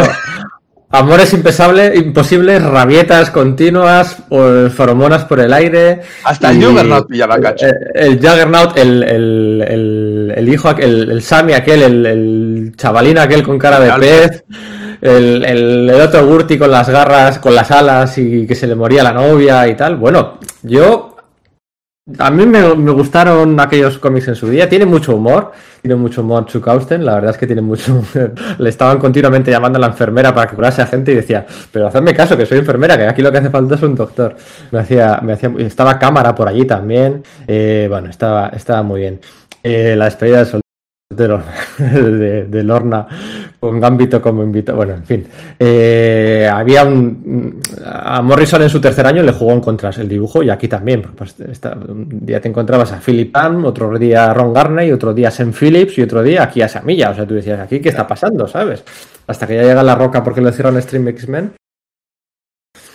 Amores 0.95 1.33
imposibles, 1.33 2.61
rabietas 2.61 3.31
continuas, 3.31 4.15
feromonas 4.77 5.25
por 5.25 5.39
el 5.39 5.51
aire. 5.51 6.01
Hasta 6.23 6.51
el 6.51 6.63
Juggernaut 6.63 7.07
pillaba 7.07 7.39
cacho. 7.39 7.65
El, 7.65 7.75
el 7.95 8.17
Juggernaut, 8.19 8.77
el, 8.77 9.01
el, 9.01 10.33
el, 10.37 10.49
hijo, 10.49 10.69
el, 10.69 11.09
el 11.09 11.23
Sammy 11.23 11.53
aquel, 11.53 11.81
el, 11.81 12.05
el 12.05 12.73
chavalín 12.77 13.17
aquel 13.17 13.41
con 13.41 13.57
cara 13.57 13.79
de 13.79 13.91
pez. 13.99 14.43
El, 15.03 15.43
el, 15.43 15.89
otro 16.01 16.25
Gurti 16.25 16.57
con 16.57 16.71
las 16.71 16.89
garras, 16.89 17.37
con 17.39 17.53
las 17.53 17.69
alas 17.71 18.17
y 18.17 18.47
que 18.47 18.55
se 18.55 18.67
le 18.67 18.73
moría 18.73 19.03
la 19.03 19.11
novia 19.11 19.67
y 19.67 19.75
tal. 19.75 19.97
Bueno, 19.97 20.39
yo. 20.61 21.09
A 22.19 22.31
mí 22.31 22.45
me, 22.45 22.75
me 22.75 22.91
gustaron 22.91 23.59
aquellos 23.59 23.97
cómics 23.97 24.29
en 24.29 24.35
su 24.35 24.49
día. 24.49 24.69
Tiene 24.69 24.85
mucho 24.85 25.17
humor. 25.17 25.51
Tiene 25.81 25.95
mucho 25.95 26.21
humor 26.21 26.45
Chuck 26.45 26.65
Austen. 26.69 27.05
La 27.05 27.15
verdad 27.15 27.31
es 27.31 27.37
que 27.37 27.45
tiene 27.45 27.61
mucho. 27.61 28.01
le 28.57 28.69
estaban 28.69 28.97
continuamente 28.97 29.51
llamando 29.51 29.77
a 29.77 29.81
la 29.81 29.87
enfermera 29.87 30.33
para 30.33 30.49
que 30.49 30.55
curase 30.55 30.81
a 30.81 30.85
gente 30.85 31.11
y 31.11 31.15
decía: 31.15 31.45
Pero 31.73 31.87
hacedme 31.87 32.13
caso, 32.13 32.37
que 32.37 32.45
soy 32.45 32.59
enfermera, 32.59 32.97
que 32.97 33.05
aquí 33.05 33.21
lo 33.21 33.29
que 33.29 33.39
hace 33.39 33.49
falta 33.49 33.75
es 33.75 33.81
un 33.81 33.95
doctor. 33.95 34.37
Me 34.71 34.79
hacía. 34.79 35.19
Me 35.21 35.33
hacía 35.33 35.51
estaba 35.57 35.99
cámara 35.99 36.33
por 36.33 36.47
allí 36.47 36.63
también. 36.63 37.23
Eh, 37.45 37.87
bueno, 37.89 38.09
estaba, 38.09 38.49
estaba 38.49 38.83
muy 38.83 39.01
bien. 39.01 39.19
Eh, 39.63 39.95
la 39.97 40.05
despedida 40.05 40.45
del 40.45 40.62
de, 41.15 41.39
de, 41.77 42.45
de, 42.45 42.63
Lorna 42.63 43.07
con 43.59 43.79
Gambito 43.79 44.21
como 44.21 44.43
invitado. 44.43 44.77
Bueno, 44.77 44.93
en 44.93 45.03
fin. 45.03 45.25
Eh, 45.57 46.49
había 46.51 46.83
un. 46.83 47.61
A 47.85 48.21
Morrison 48.21 48.61
en 48.61 48.69
su 48.69 48.81
tercer 48.81 49.05
año 49.05 49.23
le 49.23 49.31
jugó 49.31 49.53
en 49.53 49.61
contras 49.61 49.97
el 49.97 50.09
dibujo 50.09 50.43
y 50.43 50.49
aquí 50.49 50.67
también. 50.67 51.01
Pues, 51.15 51.39
esta, 51.39 51.73
un 51.73 52.25
día 52.25 52.41
te 52.41 52.49
encontrabas 52.49 52.91
a 52.91 52.99
Philip 52.99 53.31
Pan, 53.31 53.63
otro 53.65 53.97
día 53.97 54.31
a 54.31 54.33
Ron 54.33 54.53
Garney, 54.53 54.91
otro 54.91 55.13
día 55.13 55.29
a 55.29 55.31
Sam 55.31 55.53
Phillips 55.53 55.97
y 55.97 56.01
otro 56.03 56.21
día 56.23 56.43
aquí 56.43 56.61
a 56.61 56.67
Samilla. 56.67 57.11
O 57.11 57.15
sea, 57.15 57.25
tú 57.25 57.33
decías, 57.35 57.59
aquí, 57.59 57.79
¿qué 57.79 57.89
está 57.89 58.07
pasando? 58.07 58.47
¿Sabes? 58.47 58.83
Hasta 59.27 59.47
que 59.47 59.55
ya 59.55 59.63
llega 59.63 59.83
la 59.83 59.95
roca 59.95 60.23
porque 60.23 60.41
lo 60.41 60.49
hicieron 60.49 60.81
Stream 60.81 61.07
X-Men. 61.09 61.53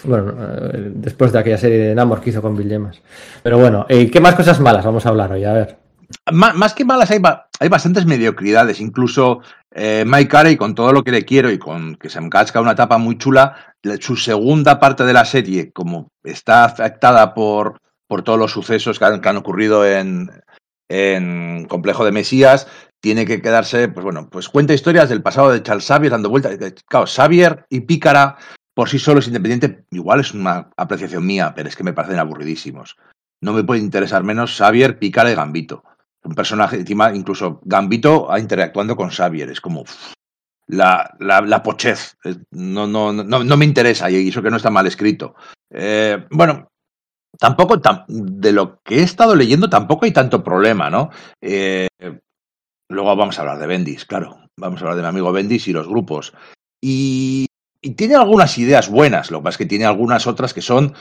Bueno, 0.04 0.34
eh, 0.38 0.92
después 0.94 1.32
de 1.32 1.38
aquella 1.38 1.58
serie 1.58 1.78
de 1.78 1.94
Namor 1.94 2.20
que 2.20 2.30
hizo 2.30 2.42
con 2.42 2.56
Bill 2.56 2.68
Gemas. 2.68 3.00
Pero 3.42 3.58
bueno, 3.58 3.86
eh, 3.88 4.10
¿qué 4.10 4.20
más 4.20 4.34
cosas 4.34 4.60
malas 4.60 4.84
vamos 4.84 5.04
a 5.06 5.08
hablar 5.08 5.32
hoy? 5.32 5.44
A 5.44 5.52
ver. 5.52 5.87
Más, 6.32 6.74
que 6.74 6.84
malas 6.84 7.10
hay, 7.10 7.20
hay 7.60 7.68
bastantes 7.68 8.06
mediocridades. 8.06 8.80
Incluso 8.80 9.40
eh, 9.70 10.04
Mike 10.06 10.28
Carey, 10.28 10.56
con 10.56 10.74
todo 10.74 10.92
lo 10.92 11.04
que 11.04 11.12
le 11.12 11.24
quiero 11.24 11.50
y 11.50 11.58
con 11.58 11.96
que 11.96 12.08
se 12.08 12.18
encasca 12.18 12.60
una 12.60 12.72
etapa 12.72 12.98
muy 12.98 13.18
chula, 13.18 13.74
su 14.00 14.16
segunda 14.16 14.80
parte 14.80 15.04
de 15.04 15.12
la 15.12 15.24
serie, 15.24 15.70
como 15.72 16.08
está 16.24 16.64
afectada 16.64 17.34
por, 17.34 17.80
por 18.06 18.22
todos 18.22 18.38
los 18.38 18.52
sucesos 18.52 18.98
que 18.98 19.04
han, 19.04 19.20
que 19.20 19.28
han 19.28 19.36
ocurrido 19.36 19.86
en, 19.86 20.30
en 20.88 21.66
Complejo 21.66 22.04
de 22.04 22.12
Mesías, 22.12 22.66
tiene 23.00 23.26
que 23.26 23.42
quedarse, 23.42 23.88
pues 23.88 24.04
bueno, 24.04 24.28
pues 24.30 24.48
cuenta 24.48 24.74
historias 24.74 25.08
del 25.08 25.22
pasado 25.22 25.50
de 25.52 25.62
Charles 25.62 25.86
Xavier 25.86 26.12
dando 26.12 26.30
vueltas. 26.30 26.58
Claro, 26.86 27.06
Xavier 27.06 27.66
y 27.68 27.80
Pícara 27.80 28.36
por 28.74 28.88
sí 28.88 28.98
solos 28.98 29.26
independiente, 29.26 29.84
igual 29.90 30.20
es 30.20 30.32
una 30.32 30.70
apreciación 30.76 31.26
mía, 31.26 31.52
pero 31.54 31.68
es 31.68 31.76
que 31.76 31.82
me 31.82 31.92
parecen 31.92 32.18
aburridísimos. 32.18 32.96
No 33.40 33.52
me 33.52 33.64
puede 33.64 33.80
interesar 33.80 34.24
menos 34.24 34.56
Xavier, 34.56 34.98
Pícara 34.98 35.30
y 35.30 35.34
Gambito 35.34 35.84
un 36.28 36.34
personaje, 36.34 36.76
encima, 36.76 37.14
incluso 37.14 37.60
Gambito 37.64 38.30
ha 38.30 38.38
interactuando 38.38 38.96
con 38.96 39.10
Xavier, 39.10 39.50
es 39.50 39.60
como 39.60 39.84
la, 40.66 41.16
la, 41.18 41.62
pochez, 41.62 42.16
no, 42.50 42.86
no, 42.86 43.12
no, 43.12 43.42
no, 43.44 43.56
me 43.56 43.64
interesa 43.64 44.10
y 44.10 44.28
eso 44.28 44.42
que 44.42 44.50
no 44.50 44.58
está 44.58 44.70
mal 44.70 44.86
escrito. 44.86 45.34
Eh, 45.70 46.26
bueno, 46.30 46.68
tampoco, 47.38 47.80
tam, 47.80 48.04
de 48.08 48.52
lo 48.52 48.80
que 48.82 48.96
he 48.96 49.02
estado 49.02 49.34
leyendo, 49.34 49.70
tampoco 49.70 50.04
hay 50.04 50.12
tanto 50.12 50.44
problema, 50.44 50.90
¿no? 50.90 51.10
Eh, 51.40 51.88
luego 52.90 53.16
vamos 53.16 53.38
a 53.38 53.42
hablar 53.42 53.58
de 53.58 53.66
Bendis, 53.66 54.04
claro, 54.04 54.38
vamos 54.58 54.80
a 54.80 54.84
hablar 54.84 54.96
de 54.96 55.02
mi 55.02 55.08
amigo 55.08 55.32
Bendis 55.32 55.68
y 55.68 55.72
los 55.72 55.88
grupos. 55.88 56.34
Y, 56.82 57.46
y 57.80 57.90
tiene 57.92 58.16
algunas 58.16 58.58
ideas 58.58 58.90
buenas, 58.90 59.30
lo 59.30 59.38
que 59.38 59.44
pasa 59.44 59.54
es 59.54 59.58
que 59.58 59.66
tiene 59.66 59.86
algunas 59.86 60.26
otras 60.26 60.52
que 60.52 60.62
son, 60.62 60.94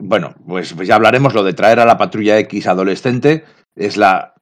bueno, 0.00 0.34
pues, 0.46 0.72
pues 0.74 0.88
ya 0.88 0.96
hablaremos, 0.96 1.34
lo 1.34 1.44
de 1.44 1.54
traer 1.54 1.78
a 1.78 1.86
la 1.86 1.98
patrulla 1.98 2.36
X 2.40 2.66
adolescente, 2.66 3.44
es 3.76 3.96
la 3.96 4.33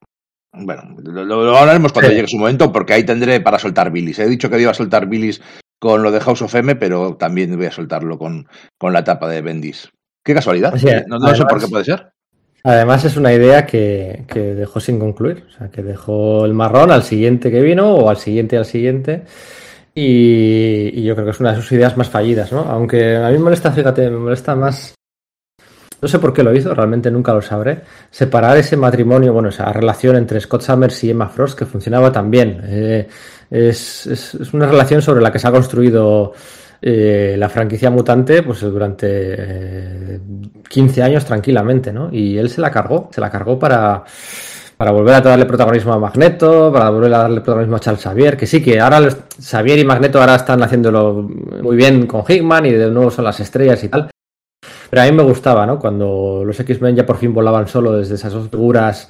bueno, 0.53 0.95
lo, 1.03 1.25
lo 1.25 1.57
hablaremos 1.57 1.91
cuando 1.91 2.09
sí. 2.09 2.15
llegue 2.15 2.27
su 2.27 2.37
momento, 2.37 2.71
porque 2.71 2.93
ahí 2.93 3.03
tendré 3.03 3.41
para 3.41 3.59
soltar 3.59 3.91
bilis. 3.91 4.19
He 4.19 4.27
dicho 4.27 4.49
que 4.49 4.61
iba 4.61 4.71
a 4.71 4.75
soltar 4.75 5.07
bilis 5.07 5.41
con 5.79 6.01
lo 6.01 6.11
de 6.11 6.21
House 6.21 6.41
of 6.41 6.55
M, 6.55 6.75
pero 6.75 7.15
también 7.15 7.55
voy 7.57 7.65
a 7.65 7.71
soltarlo 7.71 8.17
con, 8.17 8.47
con 8.77 8.93
la 8.93 8.99
etapa 8.99 9.27
de 9.27 9.41
Bendis. 9.41 9.89
Qué 10.23 10.33
casualidad. 10.33 10.73
no, 11.07 11.35
sé 11.35 11.43
por 11.45 11.59
qué 11.59 11.67
puede 11.67 11.83
ser. 11.83 12.13
Además 12.63 13.03
es 13.03 13.17
una 13.17 13.33
idea 13.33 13.65
que, 13.65 14.23
dejó 14.33 14.79
sin 14.79 14.99
concluir. 14.99 15.43
O 15.49 15.51
sea, 15.51 15.69
que 15.69 15.83
dejó 15.83 16.45
el 16.45 16.53
marrón 16.53 16.91
al 16.91 17.03
siguiente 17.03 17.51
que 17.51 17.59
vino 17.59 17.93
o 17.93 18.09
al 18.09 18.15
siguiente 18.17 18.57
al 18.57 18.65
siguiente. 18.65 19.25
Y, 19.93 21.03
yo 21.03 21.13
creo 21.15 21.25
que 21.25 21.31
es 21.31 21.39
una 21.41 21.51
de 21.51 21.57
sus 21.57 21.71
ideas 21.73 21.97
más 21.97 22.09
fallidas, 22.09 22.53
¿no? 22.53 22.61
Aunque 22.61 23.17
a 23.17 23.27
mí 23.27 23.33
me 23.33 23.43
molesta, 23.43 23.71
fíjate, 23.71 24.09
me 24.09 24.17
molesta 24.17 24.55
más. 24.55 24.95
No 26.03 26.09
sé 26.09 26.19
por 26.19 26.33
qué 26.33 26.43
lo 26.43 26.53
hizo, 26.53 26.75
realmente 26.75 27.09
nunca 27.09 27.33
lo 27.33 27.41
sabré. 27.41 27.79
Separar 28.11 28.57
ese 28.57 28.75
matrimonio, 28.75 29.31
bueno, 29.31 29.47
esa 29.47 29.71
relación 29.71 30.17
entre 30.17 30.37
Scott 30.41 30.61
Summers 30.61 31.01
y 31.05 31.11
Emma 31.11 31.29
Frost 31.29 31.57
que 31.57 31.65
funcionaba 31.65 32.11
tan 32.11 32.29
bien. 32.29 32.59
Eh, 32.65 33.07
es, 33.49 34.05
es, 34.07 34.53
una 34.53 34.65
relación 34.67 35.01
sobre 35.01 35.21
la 35.21 35.31
que 35.31 35.39
se 35.39 35.47
ha 35.47 35.51
construido 35.51 36.33
eh, 36.81 37.35
la 37.39 37.47
franquicia 37.47 37.89
mutante 37.89 38.43
pues 38.43 38.59
durante 38.59 40.19
15 40.67 40.99
eh, 40.99 41.03
años 41.03 41.23
tranquilamente, 41.23 41.93
¿no? 41.93 42.09
Y 42.11 42.37
él 42.37 42.49
se 42.49 42.59
la 42.59 42.69
cargó, 42.69 43.07
se 43.09 43.21
la 43.21 43.29
cargó 43.29 43.57
para, 43.57 44.03
para 44.75 44.91
volver 44.91 45.15
a 45.15 45.21
darle 45.21 45.45
protagonismo 45.45 45.93
a 45.93 45.99
Magneto, 45.99 46.69
para 46.73 46.89
volver 46.89 47.13
a 47.13 47.19
darle 47.19 47.39
protagonismo 47.39 47.77
a 47.77 47.79
Charles 47.79 48.03
Xavier, 48.03 48.35
que 48.35 48.45
sí, 48.45 48.61
que 48.61 48.77
ahora 48.77 49.07
Xavier 49.41 49.79
y 49.79 49.85
Magneto 49.85 50.19
ahora 50.19 50.35
están 50.35 50.63
haciéndolo 50.63 51.13
muy 51.61 51.77
bien 51.77 52.07
con 52.07 52.25
Hickman 52.27 52.65
y 52.65 52.73
de 52.73 52.91
nuevo 52.91 53.09
son 53.09 53.23
las 53.23 53.39
estrellas 53.39 53.81
y 53.85 53.87
tal. 53.87 54.12
Pero 54.93 55.07
a 55.07 55.09
mí 55.09 55.17
me 55.17 55.23
gustaba, 55.23 55.65
¿no? 55.65 55.79
Cuando 55.79 56.43
los 56.45 56.59
X-Men 56.59 56.95
ya 56.95 57.03
por 57.03 57.17
fin 57.17 57.33
volaban 57.33 57.67
solo 57.67 57.93
desde 57.93 58.13
esas 58.13 58.31
dos 58.31 58.47
figuras 58.47 59.09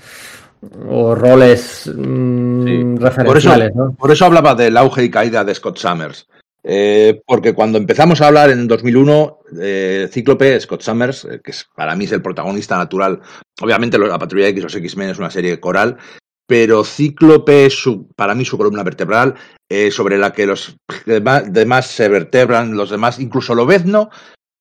o 0.88 1.14
roles 1.14 1.92
mm, 1.94 2.96
referenciales. 2.96 3.74
Por 3.74 3.88
eso, 3.88 3.96
por 3.98 4.12
eso 4.12 4.26
hablaba 4.26 4.56
del 4.56 4.78
auge 4.78 5.04
y 5.04 5.12
caída 5.12 5.44
de 5.44 5.54
Scott 5.54 5.78
Summers. 5.78 6.26
Eh, 6.64 7.22
porque 7.28 7.54
cuando 7.54 7.78
empezamos 7.78 8.22
a 8.22 8.28
hablar 8.28 8.50
en 8.50 8.66
2001, 8.66 9.40
eh, 9.60 10.08
Cíclope, 10.10 10.58
Scott 10.62 10.84
Summers, 10.84 11.26
eh, 11.26 11.42
que 11.44 11.52
es, 11.52 11.68
para 11.76 11.98
mí 11.98 12.06
es 12.06 12.14
el 12.14 12.22
protagonista 12.22 12.78
natural, 12.78 13.20
obviamente 13.62 14.00
la 14.00 14.18
Patrulla 14.18 14.48
X, 14.48 14.64
los 14.64 14.76
X-Men 14.76 15.10
es 15.10 15.20
una 15.20 15.32
serie 15.32 15.60
coral, 15.60 15.98
pero 16.48 16.86
Cíclope 16.86 17.66
es 17.66 17.74
su, 17.74 18.08
para 18.16 18.36
mí 18.36 18.46
su 18.46 18.58
columna 18.58 18.84
vertebral, 18.84 19.36
sobre 19.92 20.18
la 20.18 20.32
que 20.32 20.46
los 20.46 20.78
demás, 21.06 21.88
se 21.88 22.08
vertebran, 22.08 22.78
los 22.78 22.92
demás, 22.92 23.20
incluso 23.20 23.56
Lobezno, 23.56 24.12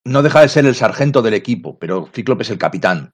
no 0.04 0.22
deja 0.22 0.40
de 0.40 0.48
ser 0.48 0.66
el 0.66 0.74
sargento 0.74 1.22
del 1.22 1.34
equipo, 1.34 1.78
pero 1.78 2.08
Cíclope 2.12 2.42
es 2.42 2.50
el 2.50 2.58
capitán 2.58 3.12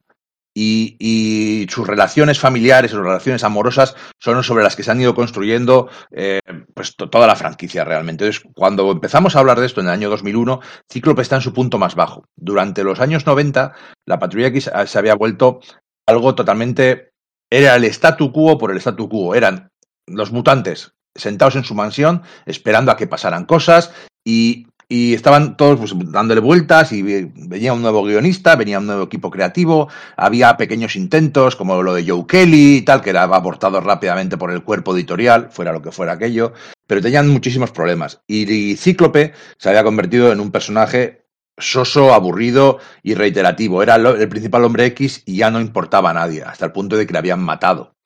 y, 0.59 1.67
sus 1.71 1.87
relaciones 1.87 2.39
familiares, 2.39 2.91
sus 2.91 3.01
relaciones 3.01 3.45
amorosas 3.45 3.95
son 4.19 4.43
sobre 4.43 4.65
las 4.65 4.75
que 4.75 4.83
se 4.83 4.91
han 4.91 5.01
ido 5.01 5.15
construyendo 5.15 5.89
eh, 6.11 6.41
pues 6.75 6.97
toda 6.97 7.27
la 7.27 7.37
franquicia 7.37 7.85
realmente. 7.85 8.25
Entonces, 8.25 8.51
cuando 8.55 8.91
empezamos 8.91 9.37
a 9.37 9.41
hablar 9.41 9.61
de 9.61 9.67
esto 9.67 9.81
en 9.81 9.87
el 9.87 9.93
año 9.93 10.11
2001, 10.11 10.61
Cíclope 10.91 11.23
está 11.23 11.37
en 11.37 11.43
su 11.43 11.53
punto 11.53 11.79
más 11.79 11.95
bajo. 11.95 12.25
Durante 12.37 12.83
los 12.83 13.01
años 13.01 13.27
90, 13.27 13.73
la 14.07 14.19
Patrulla 14.19 14.49
X 14.49 14.71
se 14.87 14.99
había 14.99 15.15
vuelto 15.15 15.61
algo 16.07 16.35
totalmente... 16.35 17.11
Era 17.51 17.77
el 17.77 17.85
statu 17.85 18.31
quo 18.31 18.59
por 18.59 18.71
el 18.73 18.77
statu 18.77 19.09
quo. 19.09 19.35
Eran 19.35 19.71
los 20.07 20.33
mutantes 20.33 20.93
sentados 21.15 21.57
en 21.57 21.65
su 21.65 21.75
mansión 21.75 22.23
esperando 22.45 22.93
a 22.93 22.97
que 22.97 23.07
pasaran 23.07 23.47
cosas 23.47 23.91
y 24.23 24.68
y 24.89 25.15
estaban 25.15 25.57
todos 25.57 25.79
pues, 25.79 25.93
dándole 26.11 26.41
vueltas 26.41 26.93
y 26.93 27.03
venía 27.03 27.75
un 27.75 27.83
nuevo 27.83 28.03
guionista, 28.03 28.57
venía 28.57 28.79
un 28.79 28.87
nuevo 28.87 29.05
equipo 29.05 29.31
creativo, 29.31 29.89
había 30.17 30.57
pequeños 30.57 30.97
intentos 30.97 31.57
como 31.57 31.83
lo 31.83 31.95
de 31.95 32.09
Joe 32.09 32.27
Kelly 32.27 32.77
y 32.77 32.83
tal, 32.83 33.03
que 33.03 33.11
era 33.11 33.25
abortado 33.25 33.81
rápidamente 33.81 34.39
por 34.39 34.51
el 34.51 34.63
cuerpo 34.63 34.97
editorial, 34.97 35.51
fuera 35.51 35.73
lo 35.73 35.83
que 35.83 35.93
fuera 35.93 36.13
aquello, 36.13 36.55
pero 36.87 37.03
tenían 37.03 37.29
muchísimos 37.29 37.71
problemas. 37.71 38.23
Y, 38.27 38.77
Cíclope 38.77 39.35
se 39.59 39.69
había 39.69 39.85
convertido 39.85 40.33
en 40.33 40.41
un 40.41 40.51
personaje 40.51 41.27
soso, 41.59 42.15
aburrido 42.15 42.79
y 43.03 43.15
reiterativo. 43.15 43.83
Era 43.83 43.97
el 43.97 44.29
principal 44.29 44.65
hombre 44.65 44.87
X 44.87 45.23
y 45.27 45.37
ya 45.37 45.51
no 45.51 45.61
importaba 45.61 46.11
a 46.11 46.15
nadie, 46.15 46.43
hasta 46.43 46.67
el 46.67 46.73
punto 46.73 46.97
de 46.97 47.07
que 47.07 47.13
le 47.13 47.19
habían 47.19 47.41
matado 47.41 47.98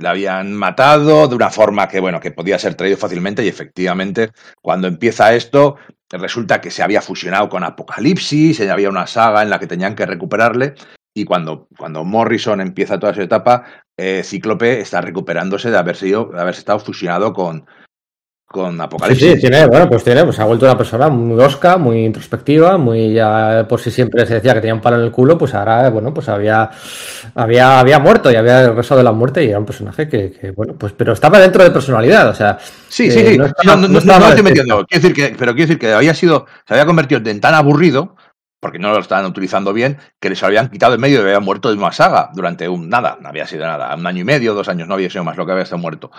le 0.00 0.08
habían 0.08 0.54
matado 0.54 1.28
de 1.28 1.34
una 1.34 1.50
forma 1.50 1.88
que, 1.88 2.00
bueno, 2.00 2.20
que 2.20 2.30
podía 2.30 2.58
ser 2.58 2.74
traído 2.74 2.96
fácilmente 2.96 3.44
y 3.44 3.48
efectivamente 3.48 4.30
cuando 4.62 4.88
empieza 4.88 5.34
esto 5.34 5.76
resulta 6.10 6.60
que 6.60 6.70
se 6.70 6.82
había 6.82 7.02
fusionado 7.02 7.48
con 7.48 7.64
Apocalipsis, 7.64 8.60
había 8.60 8.88
una 8.88 9.06
saga 9.06 9.42
en 9.42 9.50
la 9.50 9.58
que 9.58 9.66
tenían 9.66 9.94
que 9.94 10.06
recuperarle 10.06 10.74
y 11.14 11.24
cuando, 11.24 11.68
cuando 11.78 12.04
Morrison 12.04 12.60
empieza 12.60 12.98
toda 12.98 13.14
su 13.14 13.22
etapa, 13.22 13.64
eh, 13.96 14.22
Cíclope 14.24 14.80
está 14.80 15.00
recuperándose 15.00 15.70
de 15.70 15.78
haber 15.78 15.96
sido, 15.96 16.30
de 16.32 16.40
haber 16.40 16.54
estado 16.54 16.80
fusionado 16.80 17.32
con, 17.32 17.66
con 18.54 18.80
Apocalipsis. 18.80 19.32
Sí, 19.32 19.40
tiene, 19.40 19.66
bueno, 19.66 19.88
pues 19.88 20.04
tiene, 20.04 20.22
pues 20.22 20.38
ha 20.38 20.44
vuelto 20.44 20.64
una 20.64 20.78
persona 20.78 21.08
muy 21.08 21.42
osca, 21.42 21.76
muy 21.76 22.04
introspectiva, 22.04 22.78
muy 22.78 23.12
ya 23.12 23.66
por 23.68 23.80
si 23.80 23.90
siempre 23.90 24.24
se 24.26 24.34
decía 24.34 24.54
que 24.54 24.60
tenía 24.60 24.74
un 24.74 24.80
palo 24.80 24.96
en 24.96 25.02
el 25.02 25.10
culo, 25.10 25.36
pues 25.36 25.54
ahora, 25.54 25.90
bueno, 25.90 26.14
pues 26.14 26.28
había, 26.28 26.70
había, 27.34 27.80
había 27.80 27.98
muerto 27.98 28.30
y 28.30 28.36
había 28.36 28.68
regresado 28.68 28.98
de 28.98 29.04
la 29.04 29.10
muerte 29.10 29.42
y 29.42 29.48
era 29.48 29.58
un 29.58 29.66
personaje 29.66 30.08
que, 30.08 30.52
bueno, 30.56 30.74
pues, 30.78 30.92
pero 30.92 31.14
estaba 31.14 31.40
dentro 31.40 31.64
de 31.64 31.72
personalidad, 31.72 32.28
o 32.28 32.34
sea. 32.34 32.56
Sí, 32.88 33.10
sí, 33.10 33.26
sí. 33.26 33.38
No, 33.38 33.46
estoy 33.46 34.42
metiendo. 34.44 34.86
Quiero 34.86 35.02
decir 35.02 35.12
que, 35.12 35.34
pero 35.36 35.52
quiero 35.52 35.66
decir 35.66 35.78
que 35.80 35.92
había 35.92 36.14
sido, 36.14 36.46
se 36.64 36.74
había 36.74 36.86
convertido 36.86 37.28
en 37.28 37.40
tan 37.40 37.54
aburrido, 37.54 38.14
porque 38.60 38.78
no 38.78 38.92
lo 38.92 39.00
estaban 39.00 39.26
utilizando 39.26 39.72
bien, 39.72 39.98
que 40.20 40.30
les 40.30 40.40
habían 40.44 40.70
quitado 40.70 40.94
en 40.94 41.00
medio 41.00 41.18
y 41.18 41.22
había 41.22 41.40
muerto 41.40 41.70
de 41.70 41.76
una 41.76 41.90
saga 41.90 42.30
durante 42.32 42.68
un 42.68 42.88
nada, 42.88 43.18
no 43.20 43.30
había 43.30 43.48
sido 43.48 43.66
nada, 43.66 43.92
un 43.96 44.06
año 44.06 44.20
y 44.20 44.24
medio, 44.24 44.54
dos 44.54 44.68
años, 44.68 44.86
no 44.86 44.94
había 44.94 45.10
sido 45.10 45.24
más 45.24 45.36
lo 45.36 45.44
que 45.44 45.50
había 45.50 45.64
estado 45.64 45.82
muerto. 45.82 46.12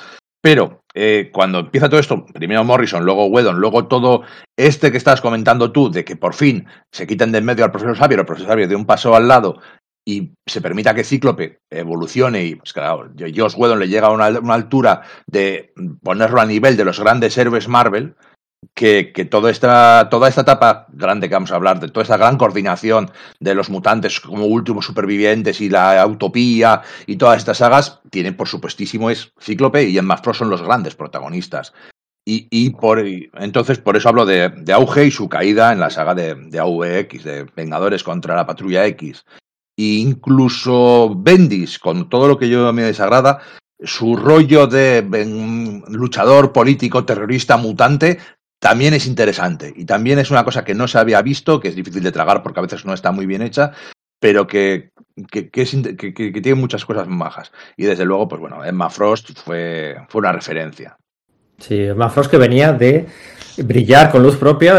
Pero 0.45 0.83
eh, 0.93 1.31
cuando 1.33 1.57
empieza 1.57 1.89
todo 1.89 1.99
esto, 1.99 2.23
primero 2.23 2.63
Morrison, 2.63 3.03
luego 3.03 3.25
Wedon, 3.25 3.57
luego 3.57 3.87
todo 3.87 4.21
este 4.55 4.91
que 4.91 4.97
estás 4.97 5.19
comentando 5.19 5.71
tú, 5.71 5.89
de 5.89 6.05
que 6.05 6.17
por 6.17 6.35
fin 6.35 6.67
se 6.91 7.07
quiten 7.07 7.31
de 7.31 7.39
en 7.39 7.45
medio 7.45 7.65
al 7.65 7.71
profesor 7.71 7.97
Xavier, 7.97 8.19
el 8.19 8.27
profesor 8.27 8.49
Xavier 8.49 8.69
de 8.69 8.75
un 8.75 8.85
paso 8.85 9.15
al 9.15 9.27
lado 9.27 9.59
y 10.07 10.33
se 10.45 10.61
permita 10.61 10.93
que 10.93 11.03
Cíclope 11.03 11.61
evolucione 11.71 12.45
y, 12.45 12.53
pues 12.57 12.73
claro, 12.73 13.11
Josh 13.17 13.55
Whedon 13.57 13.79
le 13.79 13.87
llega 13.87 14.05
a 14.05 14.11
una, 14.11 14.53
altura 14.53 15.01
de 15.25 15.73
ponerlo 16.03 16.39
a 16.39 16.45
nivel 16.45 16.77
de 16.77 16.85
los 16.85 16.99
grandes 16.99 17.35
héroes 17.39 17.67
Marvel, 17.67 18.13
que, 18.73 19.11
que 19.13 19.25
toda, 19.25 19.51
esta, 19.51 20.07
toda 20.09 20.27
esta 20.27 20.41
etapa 20.41 20.87
grande 20.91 21.27
que 21.27 21.35
vamos 21.35 21.51
a 21.51 21.55
hablar, 21.55 21.79
de 21.79 21.89
toda 21.89 22.03
esta 22.03 22.17
gran 22.17 22.37
coordinación 22.37 23.11
de 23.39 23.55
los 23.55 23.69
mutantes 23.69 24.19
como 24.19 24.45
últimos 24.45 24.85
supervivientes 24.85 25.61
y 25.61 25.69
la 25.69 26.05
utopía 26.07 26.81
y 27.05 27.17
todas 27.17 27.37
estas 27.37 27.57
sagas, 27.57 27.99
tienen 28.09 28.35
por 28.35 28.47
supuestísimo 28.47 29.09
es 29.09 29.31
Cíclope 29.39 29.83
y 29.83 29.97
Emma 29.97 30.17
Frost 30.17 30.39
son 30.39 30.49
los 30.49 30.61
grandes 30.61 30.95
protagonistas. 30.95 31.73
Y, 32.27 32.47
y 32.49 32.71
por, 32.71 32.99
entonces 32.99 33.77
por 33.77 33.95
eso 33.95 34.09
hablo 34.09 34.25
de, 34.25 34.49
de, 34.49 34.73
auge 34.73 35.05
y 35.05 35.11
su 35.11 35.29
caída 35.29 35.71
en 35.71 35.79
la 35.79 35.91
saga 35.91 36.15
de, 36.15 36.33
de 36.33 36.59
AVX, 36.59 37.23
de 37.23 37.45
Vengadores 37.55 38.03
contra 38.03 38.35
la 38.35 38.47
Patrulla 38.47 38.87
X. 38.87 39.23
E 39.77 39.97
incluso 39.97 41.13
Bendis, 41.15 41.77
con 41.77 42.09
todo 42.09 42.27
lo 42.27 42.39
que 42.39 42.49
yo 42.49 42.73
me 42.73 42.81
desagrada, 42.81 43.41
su 43.83 44.15
rollo 44.15 44.67
de 44.67 45.05
luchador 45.89 46.53
político, 46.53 47.05
terrorista, 47.05 47.57
mutante, 47.57 48.19
también 48.59 48.93
es 48.93 49.05
interesante 49.05 49.73
y 49.75 49.85
también 49.85 50.19
es 50.19 50.31
una 50.31 50.43
cosa 50.43 50.63
que 50.63 50.75
no 50.75 50.87
se 50.87 50.97
había 50.97 51.21
visto, 51.21 51.59
que 51.59 51.67
es 51.67 51.75
difícil 51.75 52.03
de 52.03 52.11
tragar 52.11 52.41
porque 52.41 52.59
a 52.59 52.63
veces 52.63 52.85
no 52.85 52.93
está 52.93 53.11
muy 53.11 53.25
bien 53.25 53.41
hecha, 53.41 53.71
pero 54.19 54.47
que, 54.47 54.91
que, 55.29 55.43
tiene 55.51 56.55
muchas 56.55 56.85
cosas 56.85 57.07
majas. 57.07 57.51
Y 57.77 57.85
desde 57.85 58.05
luego, 58.05 58.27
pues 58.27 58.41
bueno, 58.41 58.63
Emma 58.63 58.89
Frost 58.89 59.37
fue, 59.39 59.95
fue 60.09 60.19
una 60.19 60.31
referencia. 60.31 60.97
Sí, 61.57 61.83
Emma 61.83 62.09
Frost 62.09 62.31
que 62.31 62.37
venía 62.37 62.73
de 62.73 63.05
brillar 63.57 64.11
con 64.11 64.23
luz 64.23 64.35
propia 64.35 64.75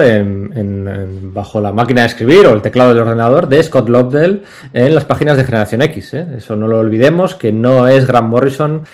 bajo 1.32 1.60
la 1.60 1.72
máquina 1.72 2.02
de 2.02 2.08
escribir 2.08 2.46
o 2.46 2.52
el 2.52 2.62
teclado 2.62 2.90
del 2.90 3.02
ordenador 3.02 3.48
de 3.48 3.62
Scott 3.62 3.88
Lobdell 3.88 4.42
en 4.72 4.94
las 4.94 5.04
páginas 5.04 5.36
de 5.36 5.44
Generación 5.44 5.82
X. 5.82 6.14
¿eh? 6.14 6.26
Eso 6.36 6.56
no 6.56 6.68
lo 6.68 6.78
olvidemos, 6.78 7.34
que 7.34 7.52
no 7.52 7.88
es 7.88 8.06
Grant 8.06 8.28
Morrison 8.28 8.84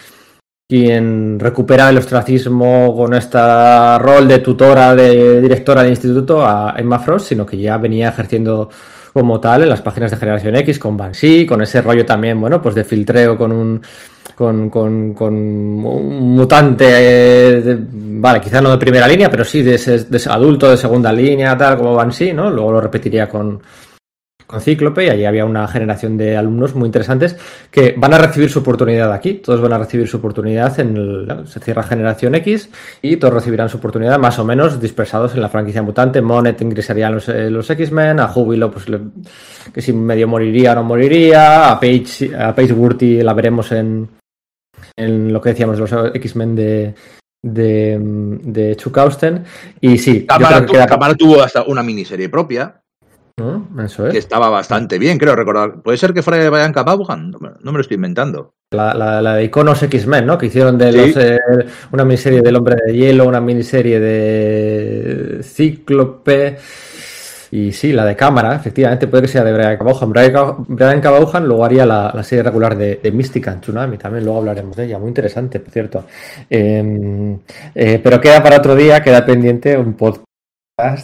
quien 0.72 1.38
recupera 1.38 1.90
el 1.90 1.98
ostracismo 1.98 2.96
con 2.96 3.12
este 3.12 3.38
rol 3.98 4.26
de 4.26 4.38
tutora, 4.38 4.94
de 4.94 5.42
directora 5.42 5.82
de 5.82 5.90
instituto 5.90 6.46
a 6.46 6.74
Emma 6.78 6.98
Frost, 6.98 7.28
sino 7.28 7.44
que 7.44 7.58
ya 7.58 7.76
venía 7.76 8.08
ejerciendo 8.08 8.70
como 9.12 9.38
tal 9.38 9.64
en 9.64 9.68
las 9.68 9.82
páginas 9.82 10.10
de 10.10 10.16
Generación 10.16 10.56
X 10.56 10.78
con 10.78 10.96
Banshee, 10.96 11.44
con 11.44 11.60
ese 11.60 11.82
rollo 11.82 12.06
también, 12.06 12.40
bueno, 12.40 12.62
pues 12.62 12.74
de 12.74 12.84
filtreo 12.84 13.36
con 13.36 13.52
un 13.52 13.82
con, 14.34 14.70
con, 14.70 15.12
con 15.12 15.34
un 15.34 16.34
mutante, 16.34 16.86
eh, 16.88 17.78
vale, 17.78 18.40
quizás 18.40 18.62
no 18.62 18.70
de 18.70 18.78
primera 18.78 19.06
línea, 19.06 19.30
pero 19.30 19.44
sí 19.44 19.60
de 19.60 19.76
de 19.76 20.16
ese 20.16 20.30
adulto 20.30 20.70
de 20.70 20.78
segunda 20.78 21.12
línea, 21.12 21.54
tal 21.54 21.76
como 21.76 21.94
Banshee, 21.94 22.32
¿no? 22.32 22.48
Luego 22.48 22.72
lo 22.72 22.80
repetiría 22.80 23.28
con, 23.28 23.60
con 24.52 24.60
Cíclope 24.60 25.06
y 25.06 25.08
allí 25.08 25.24
había 25.24 25.46
una 25.46 25.66
generación 25.66 26.18
de 26.18 26.36
alumnos 26.36 26.74
muy 26.74 26.86
interesantes 26.86 27.36
que 27.70 27.94
van 27.96 28.12
a 28.12 28.18
recibir 28.18 28.50
su 28.50 28.58
oportunidad 28.58 29.10
aquí. 29.12 29.34
Todos 29.34 29.60
van 29.62 29.72
a 29.72 29.78
recibir 29.78 30.06
su 30.06 30.18
oportunidad 30.18 30.78
en 30.78 30.96
el, 30.96 31.46
se 31.46 31.58
cierra 31.58 31.82
generación 31.82 32.34
X 32.34 32.68
y 33.00 33.16
todos 33.16 33.32
recibirán 33.32 33.70
su 33.70 33.78
oportunidad 33.78 34.18
más 34.18 34.38
o 34.38 34.44
menos 34.44 34.78
dispersados 34.78 35.34
en 35.34 35.40
la 35.40 35.48
franquicia 35.48 35.82
mutante. 35.82 36.20
Monet 36.20 36.60
ingresaría 36.60 37.06
en 37.06 37.14
los, 37.14 37.28
eh, 37.30 37.50
los 37.50 37.68
X-Men, 37.70 38.20
a 38.20 38.28
Júbilo 38.28 38.70
pues 38.70 38.84
que 39.72 39.80
si 39.80 39.94
medio 39.94 40.28
moriría 40.28 40.72
o 40.72 40.74
no 40.74 40.84
moriría, 40.84 41.70
a 41.70 41.80
Paige, 41.80 42.36
a 42.36 42.54
Wurty 42.54 43.22
la 43.22 43.32
veremos 43.32 43.72
en, 43.72 44.06
en 44.96 45.32
lo 45.32 45.40
que 45.40 45.48
decíamos 45.50 45.76
de 45.76 45.80
los 45.80 46.14
X-Men 46.14 46.54
de, 46.54 46.94
de, 47.42 47.98
de 47.98 48.76
Chuck 48.76 48.98
Austen. 48.98 49.44
Y 49.80 49.96
sí, 49.96 50.20
tu, 50.20 50.26
Cámara 50.26 51.14
tuvo 51.14 51.42
hasta 51.42 51.62
una 51.62 51.82
miniserie 51.82 52.28
propia. 52.28 52.81
Eso 53.84 54.06
es. 54.06 54.12
Que 54.12 54.18
estaba 54.18 54.48
bastante 54.48 54.98
bien, 54.98 55.18
creo 55.18 55.34
recordar. 55.34 55.82
¿Puede 55.82 55.96
ser 55.98 56.12
que 56.12 56.22
fuera 56.22 56.42
de 56.42 56.50
Brian 56.50 56.72
Capabugan? 56.72 57.30
No, 57.30 57.38
no, 57.38 57.72
me 57.72 57.78
lo 57.78 57.80
estoy 57.80 57.96
inventando. 57.96 58.54
La, 58.70 58.94
la, 58.94 59.20
la 59.20 59.34
de 59.36 59.44
Iconos 59.44 59.82
X-Men, 59.82 60.26
¿no? 60.26 60.38
Que 60.38 60.46
hicieron 60.46 60.78
de 60.78 60.92
los, 60.92 61.16
eh, 61.16 61.38
una 61.92 62.04
miniserie 62.04 62.40
del 62.42 62.56
Hombre 62.56 62.76
de 62.86 62.94
Hielo, 62.94 63.26
una 63.26 63.40
miniserie 63.40 64.00
de 64.00 65.40
Cíclope. 65.42 66.58
Y 67.50 67.70
sí, 67.72 67.92
la 67.92 68.06
de 68.06 68.16
cámara, 68.16 68.56
efectivamente, 68.56 69.06
puede 69.08 69.24
que 69.24 69.28
sea 69.28 69.44
de 69.44 69.52
Brian 69.52 69.76
Cabahujan. 69.76 70.10
Brian 70.68 71.00
Cabahujan 71.02 71.46
luego 71.46 71.66
haría 71.66 71.84
la, 71.84 72.10
la, 72.14 72.22
serie 72.22 72.42
regular 72.42 72.74
de, 72.78 72.98
de 73.02 73.12
Mystica 73.12 73.52
en 73.52 73.60
Tsunami, 73.60 73.98
también 73.98 74.24
luego 74.24 74.38
hablaremos 74.38 74.74
de 74.74 74.86
ella, 74.86 74.98
muy 74.98 75.08
interesante, 75.08 75.60
por 75.60 75.70
cierto. 75.70 76.06
Eh, 76.48 77.36
eh, 77.74 78.00
pero 78.02 78.22
queda 78.22 78.42
para 78.42 78.56
otro 78.56 78.74
día, 78.74 79.02
queda 79.02 79.26
pendiente 79.26 79.76
un 79.76 79.92
podcast 79.92 80.24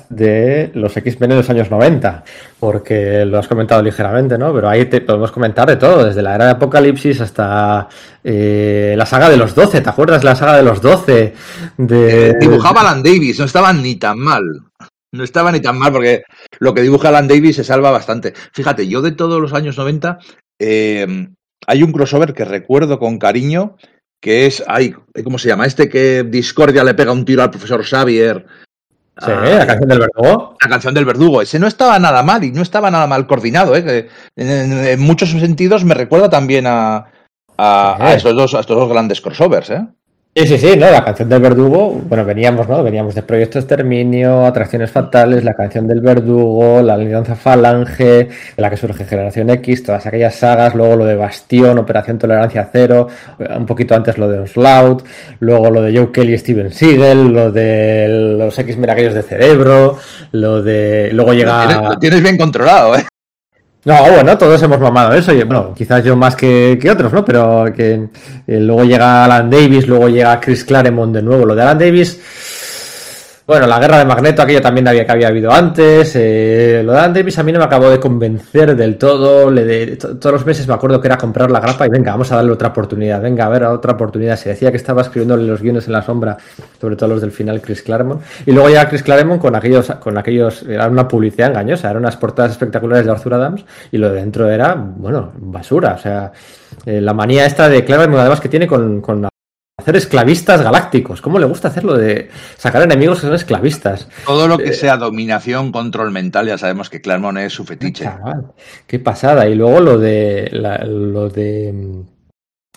de 0.08 0.70
los 0.74 0.96
X-Men 0.96 1.32
en 1.32 1.36
los 1.38 1.50
años 1.50 1.70
90, 1.70 2.24
porque 2.58 3.24
lo 3.24 3.38
has 3.38 3.48
comentado 3.48 3.82
ligeramente, 3.82 4.38
¿no? 4.38 4.52
Pero 4.52 4.68
ahí 4.68 4.86
te 4.86 5.00
podemos 5.00 5.32
comentar 5.32 5.68
de 5.68 5.76
todo, 5.76 6.04
desde 6.04 6.22
la 6.22 6.34
era 6.34 6.46
de 6.46 6.50
Apocalipsis 6.52 7.20
hasta 7.20 7.88
eh, 8.24 8.94
la 8.96 9.06
saga 9.06 9.28
de 9.28 9.36
los 9.36 9.54
12, 9.54 9.80
¿te 9.80 9.88
acuerdas 9.88 10.24
la 10.24 10.34
saga 10.34 10.56
de 10.56 10.62
los 10.62 10.80
12? 10.80 11.34
De... 11.76 12.28
Eh, 12.28 12.34
dibujaba 12.40 12.80
Alan 12.80 13.02
Davis, 13.02 13.38
no 13.38 13.44
estaban 13.44 13.82
ni 13.82 13.96
tan 13.96 14.18
mal. 14.18 14.44
No 15.10 15.24
estaba 15.24 15.50
ni 15.50 15.60
tan 15.60 15.78
mal 15.78 15.90
porque 15.90 16.22
lo 16.58 16.74
que 16.74 16.82
dibuja 16.82 17.08
Alan 17.08 17.28
Davis 17.28 17.56
se 17.56 17.64
salva 17.64 17.90
bastante. 17.90 18.34
Fíjate, 18.52 18.88
yo 18.88 19.00
de 19.00 19.12
todos 19.12 19.40
los 19.40 19.54
años 19.54 19.78
90 19.78 20.18
eh, 20.58 21.28
hay 21.66 21.82
un 21.82 21.92
crossover 21.92 22.34
que 22.34 22.44
recuerdo 22.44 22.98
con 22.98 23.18
cariño 23.18 23.76
que 24.20 24.46
es, 24.46 24.64
ay, 24.66 24.94
¿cómo 25.22 25.38
se 25.38 25.48
llama? 25.48 25.66
Este 25.66 25.88
que 25.88 26.24
Discordia 26.24 26.84
le 26.84 26.94
pega 26.94 27.12
un 27.12 27.24
tiro 27.24 27.42
al 27.42 27.50
profesor 27.50 27.84
Xavier. 27.84 28.46
Sí, 29.20 29.31
ah, 29.33 29.57
la 29.59 29.66
canción 29.66 29.88
del 29.88 29.98
verdugo. 29.98 30.57
La 30.62 30.70
canción 30.70 30.94
del 30.94 31.04
verdugo. 31.04 31.42
Ese 31.42 31.59
no 31.59 31.66
estaba 31.66 31.98
nada 31.98 32.22
mal 32.22 32.44
y 32.44 32.52
no 32.52 32.62
estaba 32.62 32.90
nada 32.90 33.07
mal 33.07 33.26
coordinado. 33.26 33.74
¿eh? 33.74 34.09
En, 34.37 34.48
en, 34.48 34.87
en 34.87 35.00
muchos 35.00 35.31
sentidos 35.31 35.85
me 35.85 35.94
recuerda 35.94 36.31
también 36.31 36.66
a, 36.66 37.07
a, 37.57 37.96
a, 37.98 38.14
estos, 38.14 38.35
dos, 38.37 38.54
a 38.54 38.61
estos 38.61 38.76
dos 38.76 38.88
grandes 38.88 39.20
crossovers. 39.20 39.70
¿eh? 39.70 39.87
Sí, 40.38 40.46
sí, 40.46 40.59
sí, 40.59 40.77
¿no? 40.77 40.88
La 40.88 41.03
canción 41.03 41.29
del 41.29 41.42
verdugo, 41.42 42.01
bueno, 42.09 42.24
veníamos, 42.24 42.68
¿no? 42.68 42.81
Veníamos 42.85 43.12
de 43.12 43.22
Proyecto 43.24 43.59
Exterminio, 43.59 44.46
Atracciones 44.46 44.88
Fatales, 44.88 45.42
la 45.42 45.55
canción 45.55 45.88
del 45.88 46.01
verdugo, 46.01 46.81
la 46.81 46.94
Alianza 46.94 47.35
Falange, 47.35 48.05
de 48.05 48.29
la 48.57 48.70
que 48.70 48.77
surge 48.77 49.05
Generación 49.05 49.51
X, 49.51 49.83
todas 49.83 50.07
aquellas 50.07 50.37
sagas, 50.37 50.77
luego 50.77 50.94
lo 50.94 51.07
de 51.07 51.16
Bastión, 51.16 51.77
Operación 51.79 52.18
Tolerancia 52.18 52.68
Cero, 52.70 53.09
un 53.57 53.66
poquito 53.66 53.96
antes 53.96 54.16
lo 54.16 54.29
de 54.29 54.38
Onslaught, 54.38 55.05
luego 55.40 55.72
lo 55.72 55.83
de 55.83 55.98
Joe 55.98 56.12
Kelly 56.12 56.35
y 56.35 56.38
Steven 56.38 56.70
Seagal, 56.72 57.33
lo 57.33 57.51
de 57.51 58.07
los 58.38 58.57
X 58.57 58.77
Miraguillos 58.77 59.14
de 59.14 59.24
Cerebro, 59.24 59.98
lo 60.31 60.62
de... 60.62 61.11
Luego 61.14 61.33
llega... 61.33 61.64
Lo 61.64 61.68
tienes, 61.68 61.88
lo 61.88 61.98
tienes 61.98 62.22
bien 62.22 62.37
controlado, 62.38 62.96
¿eh? 62.96 63.05
No, 63.88 64.03
bueno, 64.12 64.37
todos 64.37 64.62
hemos 64.62 64.79
mamado 64.79 65.14
eso, 65.14 65.33
bueno, 65.46 65.72
quizás 65.74 66.05
yo 66.05 66.14
más 66.14 66.37
que, 66.37 66.79
que 66.79 66.90
otros, 66.90 67.11
¿no? 67.11 67.24
Pero 67.24 67.72
que 67.74 67.94
eh, 68.46 68.61
luego 68.61 68.85
llega 68.85 69.24
Alan 69.24 69.48
Davis, 69.48 69.87
luego 69.87 70.11
llega 70.11 70.38
Chris 70.38 70.62
Claremont 70.62 71.14
de 71.14 71.22
nuevo. 71.22 71.46
Lo 71.46 71.55
de 71.55 71.62
Alan 71.62 71.79
Davis, 71.79 72.20
bueno, 73.48 73.66
la 73.66 73.80
guerra 73.80 73.96
de 73.96 74.04
Magneto, 74.04 74.42
aquello 74.42 74.61
también 74.61 74.87
había 74.87 75.06
que 75.06 75.12
había 75.12 75.28
habido 75.28 75.50
antes. 75.50 76.14
Eh, 76.16 76.82
lo 76.84 76.92
de 76.92 76.98
Alan 76.98 77.14
Davis 77.14 77.38
a 77.38 77.42
mí 77.42 77.50
no 77.50 77.58
me 77.58 77.64
acabó 77.64 77.88
de 77.88 77.98
convencer 77.98 78.76
del 78.76 78.98
todo. 78.98 79.50
Le 79.50 79.64
de, 79.64 79.96
todos 79.96 80.32
los 80.32 80.44
meses 80.44 80.68
me 80.68 80.74
acuerdo 80.74 81.00
que 81.00 81.08
era 81.08 81.16
comprar 81.16 81.50
la 81.50 81.58
grapa 81.58 81.87
y 81.87 81.88
venga, 81.88 82.12
vamos 82.12 82.30
a 82.30 82.37
darle 82.37 82.52
otra 82.52 82.68
oportunidad. 82.68 83.22
Venga, 83.22 83.46
a 83.46 83.48
ver, 83.48 83.64
otra 83.64 83.94
oportunidad. 83.94 84.37
Se 84.37 84.50
decía 84.50 84.70
que 84.70 84.76
estaba 84.76 85.00
escribiéndole 85.00 85.44
los 85.44 85.62
guiones 85.62 85.87
en 85.87 85.94
la 85.94 86.02
sombra, 86.02 86.37
sobre 86.78 86.96
todo 86.96 87.08
los 87.08 87.22
del 87.22 87.32
final 87.32 87.62
Chris 87.62 87.80
Claremont. 87.80 88.20
Y 88.44 88.52
luego 88.52 88.68
llega 88.68 88.87
Chris 88.87 89.02
Claremont 89.02 89.40
con 89.40 89.56
aquellos, 89.56 89.90
con 89.92 90.18
aquellos, 90.18 90.64
era 90.64 90.87
una 90.87 91.08
publicidad 91.08 91.48
engañosa, 91.48 91.88
eran 91.88 92.02
unas 92.02 92.18
portadas 92.18 92.52
espectaculares 92.52 93.06
de 93.06 93.12
Arthur 93.12 93.32
Adams 93.32 93.64
y 93.90 93.96
lo 93.96 94.11
de 94.11 94.16
dentro 94.16 94.50
era, 94.50 94.74
bueno, 94.74 95.32
basura. 95.38 95.94
O 95.94 95.98
sea, 95.98 96.32
eh, 96.84 97.00
la 97.00 97.14
manía 97.14 97.46
esta 97.46 97.70
de 97.70 97.82
Claremont 97.82 98.20
además 98.20 98.40
que 98.42 98.50
tiene 98.50 98.66
con, 98.66 99.00
con 99.00 99.26
hacer 99.88 99.96
esclavistas 99.96 100.61
galácticos. 100.61 101.22
¿Cómo 101.22 101.38
le 101.38 101.46
gusta 101.46 101.68
hacerlo 101.68 101.96
de 101.96 102.29
sacar 102.59 102.83
enemigos 102.83 103.20
que 103.20 103.27
son 103.27 103.35
esclavistas? 103.35 104.07
Todo 104.27 104.46
lo 104.46 104.59
que 104.59 104.70
eh, 104.70 104.74
sea 104.74 104.98
dominación, 104.98 105.72
control 105.72 106.11
mental, 106.11 106.46
ya 106.46 106.59
sabemos 106.59 106.90
que 106.90 107.01
Claremont 107.01 107.38
es 107.38 107.55
su 107.55 107.64
fetiche. 107.64 108.05
Chaval, 108.05 108.53
qué 108.87 108.98
pasada. 108.98 109.48
Y 109.48 109.55
luego 109.55 109.81
lo 109.81 109.98
de 109.98 110.51
la, 110.53 110.77
lo 110.85 111.31
de 111.31 112.05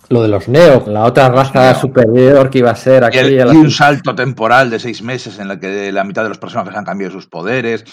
lo 0.08 0.22
de 0.22 0.28
los 0.28 0.48
Neo, 0.48 0.84
la 0.86 1.04
otra 1.04 1.28
raza 1.28 1.74
superior 1.74 2.48
que 2.48 2.58
iba 2.58 2.70
a 2.70 2.76
ser 2.76 3.04
aquí. 3.04 3.18
Y, 3.18 3.38
el, 3.38 3.52
y 3.52 3.56
un 3.58 3.70
salto 3.70 4.14
temporal 4.14 4.70
de 4.70 4.78
seis 4.78 5.02
meses 5.02 5.38
en 5.38 5.50
el 5.50 5.60
que 5.60 5.92
la 5.92 6.04
mitad 6.04 6.22
de 6.22 6.30
los 6.30 6.38
personajes 6.38 6.74
han 6.74 6.84
cambiado 6.86 7.12
sus 7.12 7.26
poderes. 7.26 7.84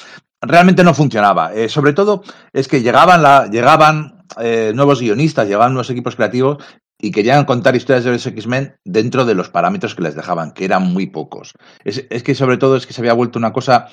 Realmente 0.42 0.86
no 0.86 0.94
funcionaba. 0.94 1.54
Eh, 1.54 1.68
sobre 1.68 1.92
todo 1.92 2.24
es 2.54 2.70
que 2.70 2.82
llegaban, 2.82 3.22
la, 3.22 3.50
llegaban 3.52 4.24
eh, 4.40 4.72
nuevos 4.74 5.02
guionistas, 5.02 5.46
llegaban 5.46 5.74
nuevos 5.74 5.90
equipos 5.90 6.16
creativos 6.16 6.64
y 7.02 7.12
querían 7.12 7.46
contar 7.46 7.76
historias 7.76 8.04
de 8.04 8.12
los 8.12 8.26
X-Men 8.26 8.76
dentro 8.84 9.26
de 9.26 9.34
los 9.34 9.50
parámetros 9.50 9.96
que 9.96 10.02
les 10.02 10.16
dejaban, 10.16 10.52
que 10.52 10.66
eran 10.66 10.84
muy 10.84 11.08
pocos. 11.08 11.54
Es, 11.84 12.24
que 12.24 12.36
sobre 12.36 12.58
todo 12.58 12.76
es 12.76 12.86
que 12.86 12.94
se 12.94 13.02
había 13.02 13.14
vuelto 13.14 13.40
una 13.40 13.54
cosa, 13.54 13.88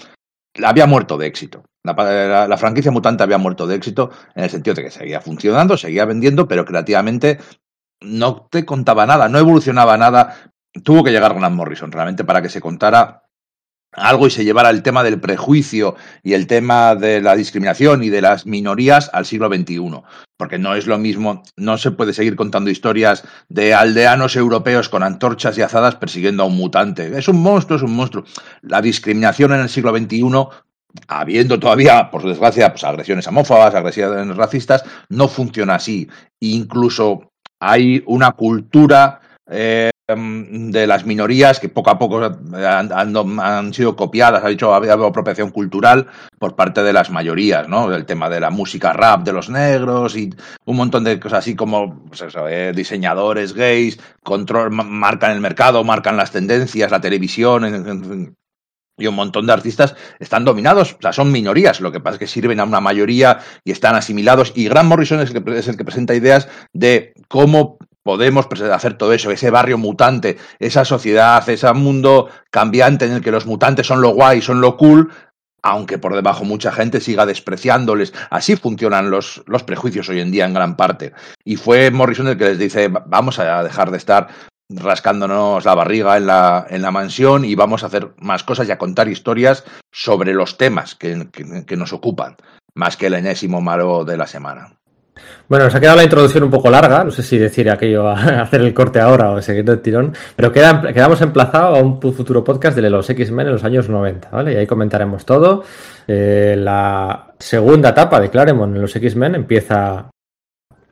había 0.63 0.87
muerto 0.87 1.17
de 1.17 1.27
éxito. 1.27 1.65
La, 1.85 1.93
la, 1.93 2.49
la, 2.49 2.57
franquicia 2.57 2.91
mutante 2.91 3.23
había 3.23 3.39
muerto 3.39 3.67
de 3.69 3.77
éxito 3.77 4.11
en 4.35 4.45
el 4.45 4.51
sentido 4.51 4.75
de 4.75 4.83
que 4.83 4.91
seguía 4.91 5.21
funcionando, 5.21 5.77
seguía 5.77 6.05
vendiendo, 6.05 6.49
pero 6.49 6.65
creativamente 6.65 7.39
no 8.01 8.49
te 8.51 8.65
contaba 8.65 9.07
nada, 9.07 9.29
no 9.29 9.39
evolucionaba 9.39 9.97
nada. 9.97 10.53
Tuvo 10.83 11.05
que 11.05 11.13
llegar 11.13 11.35
Grant 11.35 11.55
Morrison 11.55 11.93
realmente 11.93 12.25
para 12.25 12.43
que 12.43 12.49
se 12.49 12.61
contara 12.61 13.23
algo 13.93 14.27
y 14.27 14.31
se 14.31 14.45
llevara 14.45 14.71
el 14.71 14.83
tema 14.83 15.03
del 15.03 15.21
prejuicio 15.21 15.95
y 16.23 16.35
el 16.35 16.47
tema 16.47 16.97
de 16.97 17.23
la 17.23 17.35
discriminación 17.35 18.03
y 18.03 18.11
de 18.11 18.21
las 18.21 18.47
minorías 18.47 19.11
al 19.13 19.25
siglo 19.25 19.49
XXI. 19.49 20.03
Porque 20.37 20.59
no 20.59 20.75
es 20.75 20.87
lo 20.87 20.99
mismo, 20.99 21.43
no 21.57 21.79
se 21.79 21.91
puede 21.91 22.13
seguir 22.13 22.37
contando 22.37 22.71
historias 22.71 23.25
de 23.49 23.73
aldeanos 23.73 24.37
europeos 24.37 24.89
con 24.89 25.03
antorchas 25.03 25.57
y 25.57 25.63
azadas 25.63 25.97
persiguiendo 25.97 26.43
a 26.43 26.47
un 26.47 26.57
mutante. 26.57 27.17
Es 27.17 27.29
un 27.29 27.41
monstruo, 27.41 27.79
es 27.79 27.83
un 27.83 27.95
monstruo. 27.95 28.25
La 28.61 28.83
discriminación 28.83 29.53
en 29.55 29.61
el 29.61 29.69
siglo 29.69 29.97
XXI 29.97 30.21
habiendo 31.09 31.59
todavía, 31.59 32.11
por 32.11 32.23
desgracia, 32.23 32.71
pues, 32.71 32.85
agresiones 32.85 33.27
homófobas, 33.27 33.75
agresiones 33.75 34.37
racistas, 34.37 34.85
no 35.09 35.29
funciona 35.29 35.77
así. 35.77 36.09
Incluso 36.41 37.33
hay 37.61 38.03
una 38.07 38.33
cultura 38.33 39.21
eh, 39.49 39.91
de 40.09 40.87
las 40.87 41.05
minorías 41.05 41.59
que 41.59 41.69
poco 41.69 41.91
a 41.91 41.99
poco 41.99 42.23
han, 42.23 43.75
sido 43.75 43.97
copiadas, 43.97 44.45
ha 44.45 44.49
dicho, 44.49 44.73
ha 44.73 44.77
habido 44.77 45.05
apropiación 45.05 45.51
cultural 45.51 46.07
por 46.39 46.55
parte 46.55 46.85
de 46.85 46.93
las 46.93 47.11
mayorías, 47.11 47.69
¿no? 47.69 47.93
El 47.93 48.07
tema 48.07 48.31
de 48.31 48.39
la 48.39 48.51
música 48.51 48.93
rap 48.93 49.25
de 49.25 49.33
los 49.33 49.51
negros 49.51 50.17
y 50.17 50.33
un 50.65 50.77
montón 50.77 51.03
de 51.03 51.19
cosas 51.19 51.41
así 51.41 51.57
como 51.57 52.05
pues 52.05 52.23
eh, 52.49 52.73
diseñadores 52.73 53.53
gays, 53.53 53.99
control, 54.23 54.71
marcan 54.71 55.33
el 55.33 55.41
mercado, 55.41 55.83
marcan 55.83 56.17
las 56.17 56.31
tendencias, 56.31 56.93
la 56.93 57.01
televisión, 57.01 58.37
y 58.99 59.07
un 59.09 59.15
montón 59.15 59.47
de 59.47 59.53
artistas 59.55 59.97
están 60.21 60.45
dominados, 60.45 60.93
o 60.93 61.03
sea, 61.03 61.13
son 61.13 61.33
minorías, 61.33 61.81
lo 61.81 61.91
que 61.91 61.99
pasa 61.99 62.15
es 62.15 62.21
que 62.21 62.27
sirven 62.29 62.61
a 62.61 62.65
una 62.65 62.81
mayoría 62.81 63.41
y 63.65 63.73
están 63.73 63.97
asimilados. 63.97 64.53
Y 64.55 64.69
Grant 64.69 64.89
Morrison 64.89 65.21
es 65.21 65.35
el 65.35 65.43
que, 65.43 65.59
es 65.59 65.67
el 65.67 65.77
que 65.77 65.85
presenta 65.85 66.15
ideas 66.15 66.49
de 66.73 67.13
cómo 67.29 67.77
podemos 68.07 68.47
hacer 68.73 68.95
todo 68.95 69.13
eso, 69.13 69.33
ese 69.33 69.51
barrio 69.51 69.79
mutante, 69.79 70.39
esa 70.61 70.85
sociedad, 70.85 71.47
ese 71.49 71.71
mundo 71.73 72.29
cambiante 72.53 73.05
en 73.05 73.15
el 73.15 73.21
que 73.21 73.33
los 73.33 73.47
mutantes 73.47 73.89
son 73.89 74.01
lo 74.01 74.11
guay, 74.11 74.41
son 74.41 74.61
lo 74.61 74.77
cool, 74.77 75.11
aunque 75.61 75.99
por 75.99 76.15
debajo 76.15 76.45
mucha 76.45 76.71
gente 76.71 77.01
siga 77.01 77.27
despreciándoles. 77.27 78.15
Así 78.31 78.55
funcionan 78.55 79.11
los, 79.11 79.43
los 79.47 79.65
prejuicios 79.65 80.09
hoy 80.09 80.21
en 80.21 80.31
día 80.31 80.45
en 80.45 80.55
gran 80.55 80.77
parte. 80.77 81.15
Y 81.45 81.57
fue 81.57 81.91
Morrison 81.91 82.29
el 82.29 82.39
que 82.39 82.45
les 82.45 82.61
dice, 82.61 82.89
vamos 83.07 83.41
a 83.41 83.65
dejar 83.65 83.91
de 83.91 83.99
estar 83.99 84.29
rascándonos 84.69 85.65
la 85.65 85.75
barriga 85.75 86.17
en 86.17 86.29
la, 86.29 86.65
en 86.71 86.83
la 86.83 86.93
mansión 86.93 87.45
y 87.45 87.57
vamos 87.57 87.83
a 87.83 87.87
hacer 87.87 88.15
más 88.21 88.45
cosas 88.45 88.69
y 88.69 88.71
a 88.71 88.79
contar 88.79 89.09
historias 89.09 89.65
sobre 89.91 90.33
los 90.33 90.59
temas 90.59 90.95
que, 90.95 91.29
que, 91.33 91.67
que 91.67 91.77
nos 91.77 91.93
ocupan, 91.93 92.37
más 92.73 92.97
que 92.97 93.09
el 93.09 93.15
enésimo 93.15 93.61
malo 93.61 94.05
de 94.05 94.17
la 94.17 94.29
semana. 94.29 94.79
Bueno, 95.49 95.67
nos 95.67 95.75
ha 95.75 95.81
quedado 95.81 95.97
la 95.97 96.05
introducción 96.05 96.45
un 96.45 96.51
poco 96.51 96.71
larga, 96.71 97.05
no 97.05 97.11
sé 97.11 97.23
si 97.23 97.39
decir 97.39 97.71
aquello 97.71 98.09
a 98.09 98.15
hacer 98.43 98.61
el 98.61 98.75
corte 98.75 99.01
ahora 99.01 99.31
o 99.31 99.41
seguir 99.41 99.69
el 99.69 99.81
tirón, 99.81 100.13
pero 100.35 100.53
queda, 100.53 100.93
quedamos 100.93 101.21
emplazados 101.23 101.79
a 101.79 101.83
un 101.83 102.01
futuro 102.01 102.43
podcast 102.43 102.77
de 102.77 102.91
los 102.91 103.09
X-Men 103.09 103.47
en 103.47 103.53
los 103.53 103.65
años 103.65 103.89
90, 103.89 104.31
¿vale? 104.31 104.53
Y 104.55 104.57
ahí 104.57 104.67
comentaremos 104.67 105.25
todo. 105.25 105.65
Eh, 106.07 106.57
la 106.59 107.35
segunda 107.39 107.91
etapa 107.91 108.21
de 108.21 108.31
Claremont 108.31 108.75
en 108.75 108.83
los 108.83 108.95
X-Men 108.95 109.37
empieza, 109.37 110.11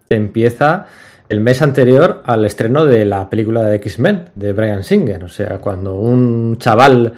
empieza 0.09 0.87
el 1.29 1.41
mes 1.41 1.63
anterior 1.63 2.23
al 2.25 2.45
estreno 2.45 2.85
de 2.85 3.05
la 3.05 3.29
película 3.29 3.63
de 3.65 3.77
X-Men 3.77 4.31
de 4.35 4.53
Brian 4.53 4.85
Singer, 4.85 5.25
o 5.25 5.29
sea, 5.29 5.59
cuando 5.59 5.95
un 5.95 6.59
chaval 6.59 7.15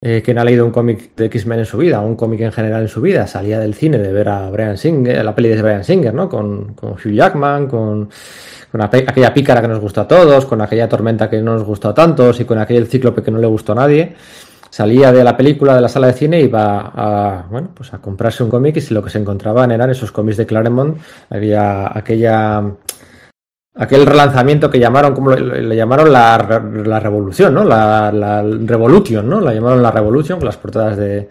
eh, 0.00 0.22
que 0.22 0.32
no 0.32 0.40
ha 0.40 0.44
leído 0.44 0.64
un 0.64 0.70
cómic 0.70 1.14
de 1.16 1.26
X-Men 1.26 1.60
en 1.60 1.66
su 1.66 1.78
vida, 1.78 2.00
un 2.00 2.16
cómic 2.16 2.40
en 2.40 2.52
general 2.52 2.82
en 2.82 2.88
su 2.88 3.00
vida, 3.00 3.26
salía 3.26 3.58
del 3.58 3.74
cine 3.74 3.98
de 3.98 4.12
ver 4.12 4.28
a 4.28 4.48
Brian 4.50 4.76
Singer, 4.76 5.24
la 5.24 5.34
peli 5.34 5.48
de 5.48 5.62
Brian 5.62 5.84
Singer, 5.84 6.14
¿no? 6.14 6.28
Con, 6.28 6.74
con 6.74 6.92
Hugh 6.92 7.12
Jackman, 7.12 7.66
con, 7.66 8.08
con 8.70 8.80
aquella 8.82 9.34
pícara 9.34 9.60
que 9.60 9.68
nos 9.68 9.80
gustó 9.80 10.02
a 10.02 10.08
todos, 10.08 10.46
con 10.46 10.60
aquella 10.60 10.88
tormenta 10.88 11.28
que 11.28 11.42
no 11.42 11.54
nos 11.54 11.64
gustó 11.64 11.88
a 11.88 11.94
tantos 11.94 12.38
y 12.40 12.44
con 12.44 12.58
aquel 12.58 12.86
cíclope 12.86 13.22
que 13.22 13.30
no 13.30 13.38
le 13.38 13.46
gustó 13.46 13.72
a 13.72 13.76
nadie 13.76 14.14
salía 14.70 15.12
de 15.12 15.24
la 15.24 15.36
película 15.36 15.74
de 15.74 15.80
la 15.80 15.88
sala 15.88 16.08
de 16.08 16.12
cine 16.12 16.40
y 16.40 16.44
iba 16.44 16.92
a, 16.94 17.46
bueno, 17.50 17.70
pues 17.74 17.92
a 17.94 17.98
comprarse 17.98 18.42
un 18.42 18.50
cómic 18.50 18.76
y 18.76 18.80
si 18.80 18.94
lo 18.94 19.02
que 19.02 19.10
se 19.10 19.18
encontraban 19.18 19.70
eran 19.70 19.90
esos 19.90 20.12
cómics 20.12 20.36
de 20.36 20.46
Claremont, 20.46 20.98
había 21.30 21.96
aquella 21.96 22.62
aquel 23.78 24.04
relanzamiento 24.04 24.70
que 24.70 24.78
llamaron, 24.78 25.14
como 25.14 25.30
le, 25.30 25.76
llamaron 25.76 26.12
la, 26.12 26.36
revolución, 27.00 27.54
¿no? 27.54 27.64
La, 27.64 28.12
la 28.12 28.42
Revolution, 28.42 29.28
¿no? 29.28 29.40
La 29.40 29.54
llamaron 29.54 29.82
la 29.82 29.90
Revolution, 29.90 30.38
con 30.38 30.46
las 30.46 30.56
portadas 30.56 30.96
de, 30.96 31.28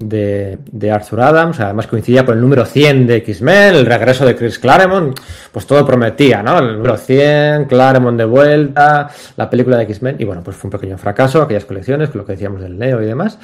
de, 0.00 0.90
Arthur 0.90 1.20
Adams, 1.20 1.60
además 1.60 1.86
coincidía 1.86 2.24
con 2.24 2.36
el 2.36 2.40
número 2.40 2.64
100 2.64 3.06
de 3.06 3.16
X-Men, 3.16 3.74
el 3.74 3.86
regreso 3.86 4.24
de 4.24 4.34
Chris 4.34 4.58
Claremont, 4.58 5.18
pues 5.52 5.66
todo 5.66 5.84
prometía, 5.84 6.42
¿no? 6.42 6.58
El 6.58 6.76
número 6.76 6.96
100, 6.96 7.66
Claremont 7.66 8.16
de 8.16 8.24
vuelta, 8.24 9.10
la 9.36 9.50
película 9.50 9.76
de 9.76 9.84
X-Men, 9.84 10.16
y 10.18 10.24
bueno, 10.24 10.42
pues 10.42 10.56
fue 10.56 10.68
un 10.68 10.72
pequeño 10.72 10.96
fracaso, 10.96 11.42
aquellas 11.42 11.66
colecciones, 11.66 12.14
lo 12.14 12.24
que 12.24 12.32
decíamos 12.32 12.62
del 12.62 12.78
Neo 12.78 13.02
y 13.02 13.06
demás. 13.06 13.38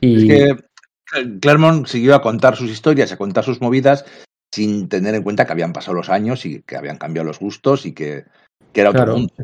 Y... 0.00 0.32
Es 0.32 0.54
que 0.54 0.56
Claremont 1.40 1.86
siguió 1.86 2.14
a 2.14 2.22
contar 2.22 2.56
sus 2.56 2.70
historias, 2.70 3.12
a 3.12 3.16
contar 3.16 3.44
sus 3.44 3.60
movidas, 3.60 4.04
sin 4.52 4.88
tener 4.88 5.14
en 5.14 5.22
cuenta 5.22 5.46
que 5.46 5.52
habían 5.52 5.72
pasado 5.72 5.94
los 5.94 6.08
años 6.08 6.44
y 6.46 6.62
que 6.62 6.76
habían 6.76 6.98
cambiado 6.98 7.26
los 7.26 7.38
gustos 7.38 7.86
y 7.86 7.92
que, 7.92 8.24
era 8.74 8.90
otro 8.90 9.16
mundo 9.16 9.34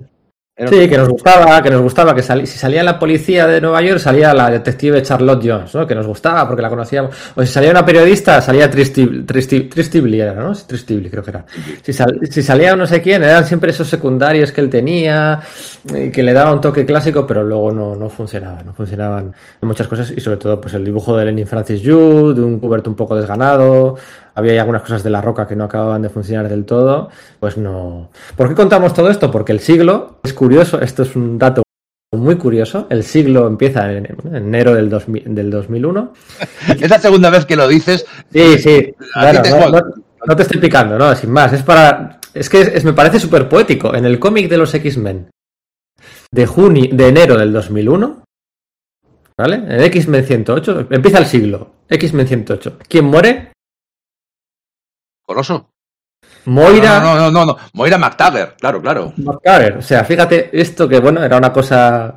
sí, 0.57 0.89
que 0.89 0.97
nos 0.97 1.09
gustaba, 1.09 1.63
que 1.63 1.71
nos 1.71 1.83
gustaba, 1.83 2.15
que 2.15 2.23
si 2.23 2.59
salía 2.59 2.83
la 2.83 2.99
policía 2.99 3.47
de 3.47 3.61
Nueva 3.61 3.83
York, 3.83 3.99
salía 3.99 4.33
la 4.33 4.51
detective 4.51 5.03
Charlotte 5.03 5.43
Jones, 5.45 5.75
¿no? 5.75 5.87
Que 5.87 5.95
nos 5.95 6.07
gustaba 6.07 6.47
porque 6.47 6.63
la 6.63 6.71
conocíamos. 6.71 7.15
O 7.35 7.43
si 7.43 7.49
salía 7.49 7.71
una 7.71 7.85
periodista, 7.85 8.41
salía 8.41 8.71
Tristibli, 8.71 10.21
era, 10.21 10.33
¿no? 10.33 10.55
Tristibli, 10.55 11.11
creo 11.11 11.23
que 11.23 11.31
era. 11.31 11.45
Si, 11.83 11.93
si, 11.93 12.43
salía 12.43 12.75
no 12.75 12.87
sé 12.87 13.03
quién, 13.03 13.23
eran 13.23 13.45
siempre 13.45 13.71
esos 13.71 13.87
secundarios 13.87 14.51
que 14.51 14.63
él 14.63 14.71
tenía, 14.71 15.41
y 15.95 16.11
que 16.11 16.23
le 16.23 16.33
daba 16.33 16.53
un 16.53 16.61
toque 16.63 16.87
clásico, 16.87 17.27
pero 17.27 17.45
luego 17.45 17.71
no, 17.73 17.95
no 17.95 18.09
funcionaba, 18.09 18.63
no 18.63 18.73
funcionaban 18.73 19.35
muchas 19.61 19.87
cosas, 19.89 20.11
y 20.11 20.21
sobre 20.21 20.39
todo, 20.39 20.59
pues 20.59 20.73
el 20.73 20.85
dibujo 20.85 21.15
de 21.17 21.27
Lenin 21.27 21.47
Francis 21.47 21.83
Yu, 21.83 22.33
de 22.33 22.43
un 22.43 22.61
cubierto 22.61 22.89
un 22.89 22.97
poco 22.97 23.15
desganado, 23.15 23.97
había 24.37 24.61
algunas 24.61 24.83
cosas 24.83 25.03
de 25.03 25.11
la 25.11 25.23
roca 25.23 25.47
que 25.47 25.57
no 25.57 25.65
acababan 25.65 26.03
de 26.03 26.11
funcionar 26.11 26.49
del 26.49 26.65
todo, 26.67 27.09
pues 27.41 27.57
no. 27.57 28.11
¿Por 28.37 28.49
qué 28.49 28.55
contamos 28.55 28.93
todo 28.93 29.11
esto? 29.11 29.31
Porque 29.31 29.53
el 29.53 29.61
siglo 29.61 30.21
es 30.23 30.35
curioso, 30.35 30.81
esto 30.81 31.03
es 31.03 31.17
un 31.17 31.39
dato 31.39 31.63
muy 32.13 32.37
curioso. 32.37 32.87
El 32.91 33.03
siglo 33.03 33.47
empieza 33.47 33.91
en, 33.91 34.07
enero 34.33 34.75
del, 34.75 34.91
del 34.91 35.51
2001. 35.51 36.13
es 36.81 36.91
la 36.91 36.99
segunda 36.99 37.31
vez 37.31 37.47
que 37.47 37.57
lo 37.57 37.67
dices. 37.67 38.07
Sí, 38.31 38.59
sí. 38.59 38.95
no, 39.17 40.37
te 40.37 40.43
estoy 40.43 40.61
picando, 40.61 40.99
no, 40.99 41.15
sin 41.17 41.31
más. 41.31 41.53
Es 41.55 41.63
para. 41.63 42.21
Es 42.35 42.51
que 42.51 42.79
me 42.85 42.93
parece 42.93 43.19
súper 43.19 43.49
poético. 43.49 43.95
En 43.95 44.05
el 44.05 44.19
cómic 44.19 44.51
de 44.51 44.59
los 44.59 44.75
X-Men 44.75 45.31
de 46.31 46.47
junio, 46.47 46.91
de 46.93 47.09
enero 47.09 47.39
del 47.39 47.53
2001, 47.55 48.23
¿vale? 49.39 49.57
En 49.57 49.81
X-Men 49.81 50.25
108, 50.25 50.89
empieza 50.91 51.19
el 51.19 51.27
siglo. 51.27 51.71
X-Men 51.89 52.27
108. 52.27 52.79
¿Quién 52.87 53.07
muere? 53.07 53.56
Coloso. 55.27 55.71
Moira. 56.47 57.01
No, 57.01 57.17
no, 57.17 57.31
no, 57.31 57.45
no, 57.45 57.57
Moira 57.75 57.99
McTaggart, 57.99 58.59
claro, 58.61 58.81
claro. 58.81 59.13
McTaggart, 59.17 59.79
o 59.79 59.83
sea, 59.83 60.05
fíjate, 60.05 60.51
esto 60.53 60.89
que 60.89 61.01
bueno, 61.01 61.23
era 61.23 61.37
una 61.37 61.53
cosa 61.53 62.17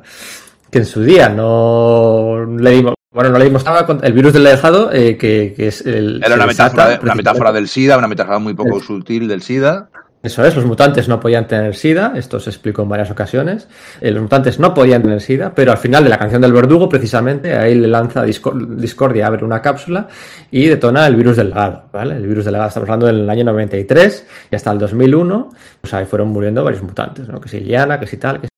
que 0.70 0.78
en 0.78 0.86
su 0.86 1.02
día 1.02 1.28
no 1.28 2.46
le 2.58 2.70
dimos. 2.70 2.94
Bueno, 3.12 3.30
no 3.30 3.38
le 3.38 3.46
dimos 3.46 3.64
nada 3.64 3.86
con 3.86 3.98
el 4.04 4.12
virus 4.12 4.32
del 4.32 4.44
dejado, 4.44 4.92
eh, 4.92 5.16
que, 5.16 5.52
es 5.58 5.84
el. 5.84 6.22
Era 6.24 6.36
una 6.36 6.46
metáfora, 6.46 7.00
una 7.02 7.14
metáfora 7.16 7.52
del 7.52 7.66
SIDA, 7.68 7.98
una 7.98 8.06
metáfora 8.06 8.38
muy 8.38 8.54
poco 8.54 8.80
sutil 8.80 9.26
del 9.26 9.42
SIDA. 9.42 9.90
Eso 10.22 10.44
es, 10.44 10.54
los 10.54 10.66
mutantes 10.66 11.08
no 11.08 11.18
podían 11.18 11.46
tener 11.46 11.74
SIDA, 11.74 12.12
esto 12.14 12.38
se 12.38 12.50
explicó 12.50 12.82
en 12.82 12.90
varias 12.90 13.10
ocasiones. 13.10 13.68
Eh, 14.02 14.10
los 14.10 14.22
mutantes 14.22 14.58
no 14.58 14.74
podían 14.74 15.02
tener 15.02 15.18
SIDA, 15.18 15.54
pero 15.54 15.72
al 15.72 15.78
final 15.78 16.04
de 16.04 16.10
la 16.10 16.18
canción 16.18 16.42
del 16.42 16.52
verdugo, 16.52 16.90
precisamente, 16.90 17.56
ahí 17.56 17.74
le 17.74 17.88
lanza 17.88 18.22
Discordia, 18.22 19.26
abre 19.26 19.46
una 19.46 19.62
cápsula 19.62 20.08
y 20.50 20.66
detona 20.66 21.06
el 21.06 21.16
virus 21.16 21.38
del 21.38 21.48
legado, 21.48 21.84
¿vale? 21.90 22.16
El 22.16 22.26
virus 22.26 22.44
del 22.44 22.52
legado, 22.52 22.68
estamos 22.68 22.88
hablando 22.90 23.06
del 23.06 23.30
año 23.30 23.44
93 23.44 24.26
y 24.50 24.56
hasta 24.56 24.70
el 24.72 24.78
2001, 24.78 25.50
pues 25.80 25.94
ahí 25.94 26.04
fueron 26.04 26.28
muriendo 26.28 26.62
varios 26.62 26.82
mutantes, 26.82 27.26
¿no? 27.26 27.40
Que 27.40 27.48
si 27.48 27.60
Liana, 27.60 27.98
que 27.98 28.06
si 28.06 28.18
tal, 28.18 28.42
que 28.42 28.48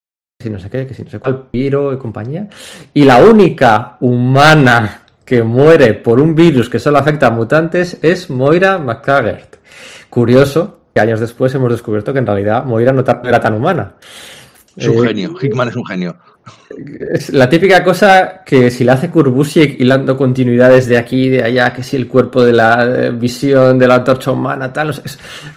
si 0.43 0.51
no 0.51 0.59
sé 0.59 0.69
qué, 0.69 0.85
que 0.85 0.95
si 0.95 1.05
no 1.05 1.11
sé 1.11 1.21
cuál, 1.21 1.47
Piro 1.49 1.93
y 1.93 1.99
compañía. 1.99 2.49
Y 2.93 3.05
la 3.05 3.23
única 3.23 3.99
humana 4.01 5.03
que 5.25 5.45
muere 5.45 5.95
por 5.95 6.19
un 6.19 6.35
virus 6.35 6.69
que 6.69 6.81
solo 6.81 6.99
afecta 6.99 7.29
a 7.29 7.31
mutantes 7.31 7.99
es 8.03 8.29
Moira 8.31 8.79
McTaggart. 8.79 9.57
Curioso, 10.11 10.82
que 10.95 11.01
años 11.01 11.21
después 11.21 11.55
hemos 11.55 11.71
descubierto 11.71 12.13
que 12.13 12.19
en 12.19 12.27
realidad 12.27 12.65
Moira 12.65 12.93
no 12.93 13.01
era 13.01 13.41
tan 13.41 13.55
humana. 13.55 13.95
Es 14.77 14.89
un 14.89 15.05
eh, 15.05 15.09
genio, 15.09 15.35
Hickman 15.41 15.69
es 15.69 15.77
un 15.77 15.85
genio. 15.85 16.17
Es 17.13 17.31
la 17.31 17.49
típica 17.49 17.85
cosa 17.85 18.43
que 18.45 18.71
si 18.71 18.83
la 18.83 18.95
hace 18.95 19.11
Kurbusiek 19.11 19.79
hilando 19.79 20.17
continuidades 20.17 20.89
de 20.89 20.97
aquí 20.97 21.27
y 21.27 21.29
de 21.29 21.45
allá, 21.45 21.73
que 21.73 21.83
si 21.83 21.97
el 21.97 22.09
cuerpo 22.09 22.43
de 22.43 22.53
la 22.53 22.85
eh, 22.85 23.11
visión 23.11 23.79
de 23.79 23.87
la 23.87 23.97
antorcha 23.97 24.33
humana, 24.33 24.73
tal, 24.73 24.93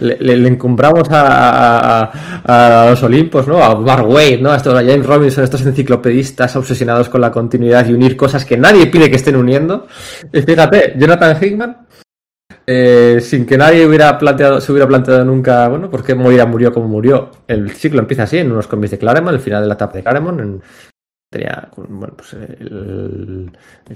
le, 0.00 0.46
encumbramos 0.46 1.08
a, 1.10 2.86
los 2.90 3.02
Olimpos, 3.02 3.48
¿no? 3.48 3.62
A 3.62 3.74
Mark 3.74 4.08
Wade, 4.08 4.38
¿no? 4.38 4.52
A, 4.52 4.56
estos, 4.56 4.74
a 4.74 4.84
James 4.84 5.06
Robinson, 5.06 5.42
estos 5.42 5.64
enciclopedistas 5.64 6.54
obsesionados 6.54 7.08
con 7.08 7.22
la 7.22 7.32
continuidad 7.32 7.88
y 7.88 7.94
unir 7.94 8.16
cosas 8.16 8.44
que 8.44 8.56
nadie 8.56 8.86
pide 8.86 9.10
que 9.10 9.16
estén 9.16 9.36
uniendo. 9.36 9.86
Y 10.32 10.42
fíjate, 10.42 10.94
Jonathan 10.98 11.36
Hickman 11.42 11.86
eh, 12.66 13.20
sin 13.20 13.46
que 13.46 13.56
nadie 13.56 13.86
hubiera 13.86 14.18
planteado, 14.18 14.60
se 14.60 14.72
hubiera 14.72 14.88
planteado 14.88 15.24
nunca, 15.24 15.68
bueno, 15.68 15.88
por 15.88 16.02
qué 16.02 16.14
Moira 16.14 16.46
murió 16.46 16.72
como 16.72 16.88
murió. 16.88 17.30
El 17.46 17.70
ciclo 17.70 18.00
empieza 18.00 18.24
así, 18.24 18.38
en 18.38 18.50
unos 18.50 18.66
cómics 18.66 18.90
de 18.90 18.98
Claremont, 18.98 19.34
el 19.34 19.40
final 19.40 19.62
de 19.62 19.68
la 19.68 19.74
etapa 19.74 19.94
de 19.94 20.02
Claremont, 20.02 20.40
en, 20.40 20.62
tenía, 21.36 21.68
bueno, 21.76 22.14
pues 22.16 22.36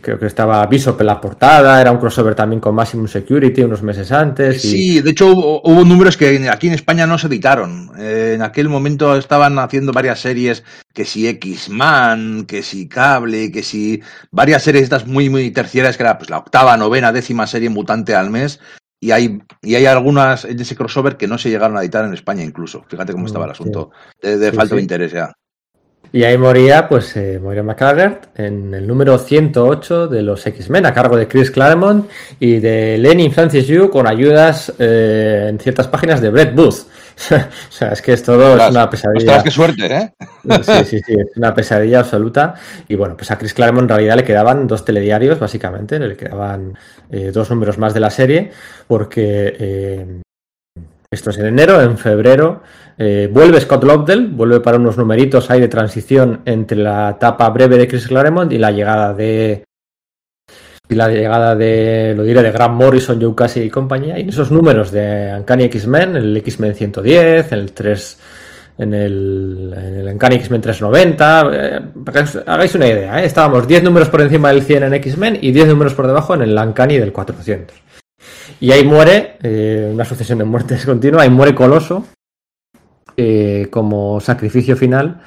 creo 0.01 0.19
que 0.19 0.27
estaba 0.27 0.67
Bishop 0.67 1.01
en 1.01 1.07
la 1.07 1.21
portada, 1.21 1.81
era 1.81 1.91
un 1.91 1.99
crossover 1.99 2.35
también 2.35 2.61
con 2.61 2.75
Maximum 2.75 3.09
Security 3.09 3.63
unos 3.63 3.83
meses 3.83 4.13
antes. 4.13 4.63
Sí, 4.63 5.01
de 5.01 5.11
hecho 5.11 5.29
hubo, 5.29 5.85
números 5.85 6.17
que 6.17 6.49
aquí 6.49 6.69
en 6.69 6.75
España 6.75 7.07
no 7.07 7.19
se 7.19 7.29
editaron. 7.29 7.91
Eh, 7.99 8.33
en 8.35 8.43
aquel 8.43 8.69
momento 8.69 9.17
estaban 9.17 9.59
haciendo 9.59 9.93
varias 9.93 10.21
series, 10.21 10.65
que 10.93 11.05
si 11.05 11.27
X-Man, 11.29 12.45
que 12.47 12.63
si 12.63 12.89
Cable, 12.89 13.51
que 13.51 13.63
si 13.63 14.03
varias 14.31 14.63
series 14.63 14.85
estas 14.85 15.07
muy, 15.07 15.31
muy 15.31 15.51
terciarias, 15.51 15.97
que 15.97 16.03
era 16.03 16.19
pues 16.19 16.31
la 16.31 16.39
octava, 16.39 16.77
novena, 16.77 17.13
décima 17.13 17.47
serie 17.47 17.71
mutante 17.71 18.15
al 18.15 18.31
mes. 18.31 18.61
Y 19.03 19.13
hay, 19.13 19.41
y 19.63 19.77
hay 19.77 19.87
algunas 19.87 20.45
en 20.45 20.61
ese 20.61 20.77
crossover 20.77 21.17
que 21.17 21.27
no 21.27 21.39
se 21.39 21.49
llegaron 21.49 21.79
a 21.79 21.81
editar 21.81 22.05
en 22.05 22.13
España 22.13 22.45
incluso. 22.45 22.85
Fíjate 22.87 23.13
cómo 23.13 23.27
estaba 23.27 23.47
el 23.47 23.53
asunto. 23.53 23.93
De, 24.21 24.53
falta 24.53 24.75
de 24.75 24.83
interés 24.83 25.13
ya. 25.13 25.33
Y 26.13 26.25
ahí 26.25 26.37
moría, 26.37 26.89
pues, 26.89 27.17
eh, 27.17 27.39
McCaggart 27.39 28.37
en 28.39 28.75
el 28.75 28.87
número 28.87 29.17
108 29.17 30.09
de 30.09 30.23
los 30.23 30.45
X-Men, 30.45 30.87
a 30.87 30.93
cargo 30.93 31.17
de 31.17 31.29
Chris 31.29 31.51
Claremont 31.51 32.11
y 32.41 32.59
de 32.59 32.99
Lenny 32.99 33.31
Francis 33.31 33.67
Yu, 33.67 33.91
con 33.91 34.09
ayudas 34.09 34.73
eh, 34.79 35.47
en 35.49 35.59
ciertas 35.61 35.87
páginas 35.87 36.21
de 36.21 36.31
Brett 36.31 36.55
Booth. 36.55 36.87
o 37.31 37.73
sea, 37.73 37.93
es 37.93 38.03
que 38.03 38.15
es 38.15 38.23
todo 38.23 38.57
es 38.57 38.71
una 38.71 38.89
pesadilla. 38.89 39.19
Ostras, 39.19 39.45
qué 39.45 39.51
suerte, 39.51 39.87
¿eh? 39.87 40.13
sí, 40.63 40.85
sí, 40.85 41.01
sí, 41.07 41.13
es 41.13 41.37
una 41.37 41.55
pesadilla 41.55 42.01
absoluta. 42.01 42.55
Y 42.89 42.97
bueno, 42.97 43.17
pues 43.17 43.31
a 43.31 43.39
Chris 43.39 43.55
Claremont 43.55 43.85
en 43.85 43.89
realidad 43.91 44.17
le 44.17 44.25
quedaban 44.25 44.67
dos 44.67 44.85
telediarios, 44.85 45.39
básicamente, 45.39 45.99
le 45.99 46.17
quedaban 46.17 46.77
eh, 47.11 47.31
dos 47.33 47.51
números 47.51 47.79
más 47.79 47.95
de 47.95 48.01
la 48.01 48.11
serie, 48.11 48.51
porque 48.87 49.55
eh, 49.59 50.23
esto 51.11 51.31
es 51.31 51.39
en 51.39 51.47
enero, 51.47 51.81
en 51.83 51.99
febrero 51.99 52.63
eh, 53.03 53.31
vuelve 53.33 53.59
Scott 53.63 53.83
Lobdell, 53.85 54.29
vuelve 54.29 54.61
para 54.61 54.77
unos 54.77 54.99
numeritos 54.99 55.51
ahí 55.51 55.59
de 55.59 55.69
transición 55.69 56.43
entre 56.45 56.77
la 56.77 57.09
etapa 57.17 57.49
breve 57.49 57.79
de 57.79 57.89
Chris 57.89 58.07
Claremont 58.07 58.53
y 58.53 58.59
la 58.59 58.71
llegada 58.71 59.15
de 59.15 59.65
y 60.87 60.95
la 60.95 61.09
llegada 61.09 61.57
de, 61.57 62.13
lo 62.15 62.25
diré, 62.25 62.43
de 62.43 62.53
Grant 62.53 62.75
Morrison, 62.75 63.19
Joe 63.19 63.65
y 63.65 63.71
compañía. 63.71 64.19
Y 64.19 64.29
esos 64.29 64.51
números 64.51 64.91
de 64.91 65.33
Uncanny 65.35 65.65
X-Men, 65.65 66.17
el 66.17 66.37
X-Men 66.37 66.75
110, 66.75 67.53
el 67.53 67.73
3, 67.73 68.19
en 68.77 68.93
el, 68.93 69.75
en 69.75 69.95
el 69.95 70.09
Uncanny 70.09 70.35
X-Men 70.35 70.61
390, 70.61 71.51
eh, 71.53 71.81
para 72.05 72.23
que 72.23 72.39
hagáis 72.47 72.75
una 72.75 72.87
idea, 72.87 73.23
¿eh? 73.23 73.25
estábamos 73.25 73.67
10 73.67 73.83
números 73.83 74.11
por 74.11 74.21
encima 74.21 74.51
del 74.51 74.63
100 74.63 74.83
en 74.83 74.95
X-Men 74.95 75.39
y 75.41 75.53
10 75.53 75.69
números 75.69 75.95
por 75.95 76.07
debajo 76.07 76.35
en 76.35 76.43
el 76.43 76.59
Uncanny 76.59 76.99
del 76.99 77.15
400. 77.15 77.75
Y 78.61 78.73
ahí 78.73 78.85
muere, 78.85 79.39
eh, 79.43 79.89
una 79.91 80.05
sucesión 80.05 80.37
de 80.37 80.45
muertes 80.45 80.85
continua, 80.85 81.23
ahí 81.23 81.31
muere 81.31 81.55
Coloso 81.55 82.05
eh, 83.17 83.69
como 83.71 84.21
sacrificio 84.21 84.77
final 84.77 85.21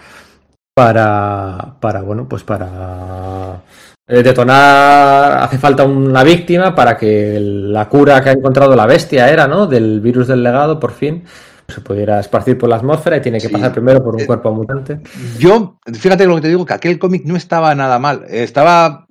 para, 0.76 1.76
para 1.80 2.02
bueno, 2.02 2.28
pues 2.28 2.44
para 2.44 3.62
eh, 4.08 4.24
detonar, 4.24 5.44
hace 5.44 5.58
falta 5.58 5.86
una 5.86 6.24
víctima 6.24 6.76
para 6.76 6.98
que 6.98 7.40
la 7.40 7.88
cura 7.88 8.22
que 8.22 8.30
ha 8.30 8.34
encontrado 8.34 8.76
la 8.76 8.86
bestia 8.86 9.30
era, 9.30 9.48
¿no? 9.48 9.68
Del 9.68 10.02
virus 10.02 10.28
del 10.28 10.44
legado, 10.44 10.80
por 10.80 10.92
fin, 10.92 11.24
se 11.68 11.82
pudiera 11.82 12.20
esparcir 12.20 12.58
por 12.58 12.70
la 12.70 12.76
atmósfera 12.78 13.18
y 13.18 13.22
tiene 13.22 13.40
que 13.40 13.50
pasar 13.50 13.72
primero 13.72 14.04
por 14.04 14.16
un 14.16 14.26
cuerpo 14.26 14.54
mutante. 14.54 15.00
Yo, 15.38 15.78
fíjate 15.86 16.26
lo 16.26 16.36
que 16.36 16.42
te 16.42 16.48
digo, 16.50 16.66
que 16.66 16.74
aquel 16.74 17.00
cómic 17.00 17.24
no 17.26 17.36
estaba 17.36 17.74
nada 17.76 18.00
mal. 18.00 18.26
Estaba 18.28 19.08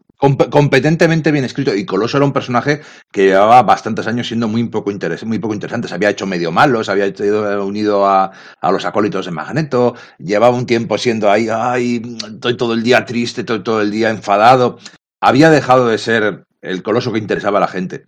competentemente 0.51 1.33
bien 1.33 1.45
escrito. 1.45 1.75
Y 1.75 1.85
Coloso 1.85 2.17
era 2.17 2.27
un 2.27 2.33
personaje 2.33 2.81
que 3.11 3.27
llevaba 3.27 3.63
bastantes 3.63 4.07
años 4.07 4.29
siendo 4.29 4.47
muy 4.47 4.65
poco, 4.69 4.93
muy 5.27 5.39
poco 5.39 5.55
interesante. 5.55 5.89
Se 5.89 5.95
había 5.95 6.11
hecho 6.11 6.27
medio 6.27 6.53
malo, 6.53 6.85
se 6.85 6.93
había 6.93 7.07
ido 7.09 7.67
unido 7.67 8.07
a, 8.07 8.31
a, 8.61 8.73
los 8.73 8.85
acólitos 8.85 9.27
de 9.27 9.33
Magneto, 9.33 9.95
llevaba 10.19 10.57
un 10.57 10.67
tiempo 10.67 10.97
siendo 10.97 11.31
ahí, 11.31 11.49
ay, 11.51 12.03
estoy 12.35 12.57
todo 12.57 12.75
el 12.75 12.83
día 12.83 13.05
triste, 13.05 13.41
estoy 13.41 13.63
todo 13.65 13.81
el 13.81 13.91
día 13.91 14.11
enfadado. 14.11 14.79
Había 15.21 15.51
dejado 15.51 15.89
de 15.89 15.99
ser 15.99 16.45
el 16.61 16.83
coloso 16.83 17.13
que 17.13 17.19
interesaba 17.19 17.59
a 17.59 17.63
la 17.63 17.69
gente. 17.69 18.05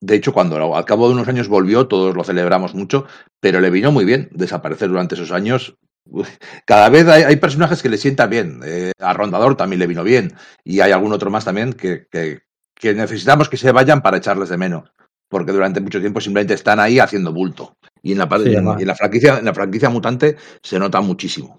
De 0.00 0.16
hecho, 0.16 0.34
cuando 0.34 0.76
al 0.76 0.84
cabo 0.84 1.08
de 1.08 1.14
unos 1.14 1.28
años 1.28 1.48
volvió, 1.48 1.88
todos 1.88 2.14
lo 2.14 2.24
celebramos 2.24 2.74
mucho, 2.74 3.06
pero 3.40 3.60
le 3.60 3.70
vino 3.70 3.90
muy 3.90 4.04
bien 4.04 4.28
desaparecer 4.32 4.90
durante 4.90 5.14
esos 5.14 5.32
años. 5.32 5.76
Cada 6.64 6.88
vez 6.88 7.06
hay, 7.08 7.36
personajes 7.36 7.82
que 7.82 7.88
le 7.88 7.98
sientan 7.98 8.30
bien. 8.30 8.60
Eh, 8.64 8.92
a 8.98 9.12
Rondador 9.12 9.56
también 9.56 9.80
le 9.80 9.86
vino 9.86 10.02
bien. 10.02 10.32
Y 10.64 10.80
hay 10.80 10.92
algún 10.92 11.12
otro 11.12 11.30
más 11.30 11.44
también 11.44 11.72
que, 11.72 12.06
que, 12.10 12.94
necesitamos 12.94 13.48
que 13.48 13.56
se 13.56 13.72
vayan 13.72 14.02
para 14.02 14.18
echarles 14.18 14.48
de 14.48 14.58
menos. 14.58 14.92
Porque 15.28 15.52
durante 15.52 15.80
mucho 15.80 16.00
tiempo 16.00 16.20
simplemente 16.20 16.54
están 16.54 16.80
ahí 16.80 16.98
haciendo 16.98 17.32
bulto. 17.32 17.76
Y 18.02 18.12
en 18.12 18.18
la, 18.18 18.28
en 18.30 18.86
la, 18.86 18.94
franquicia, 18.94 19.38
en 19.38 19.44
la 19.46 19.54
franquicia 19.54 19.88
mutante 19.88 20.36
se 20.62 20.78
nota 20.78 21.00
muchísimo. 21.00 21.58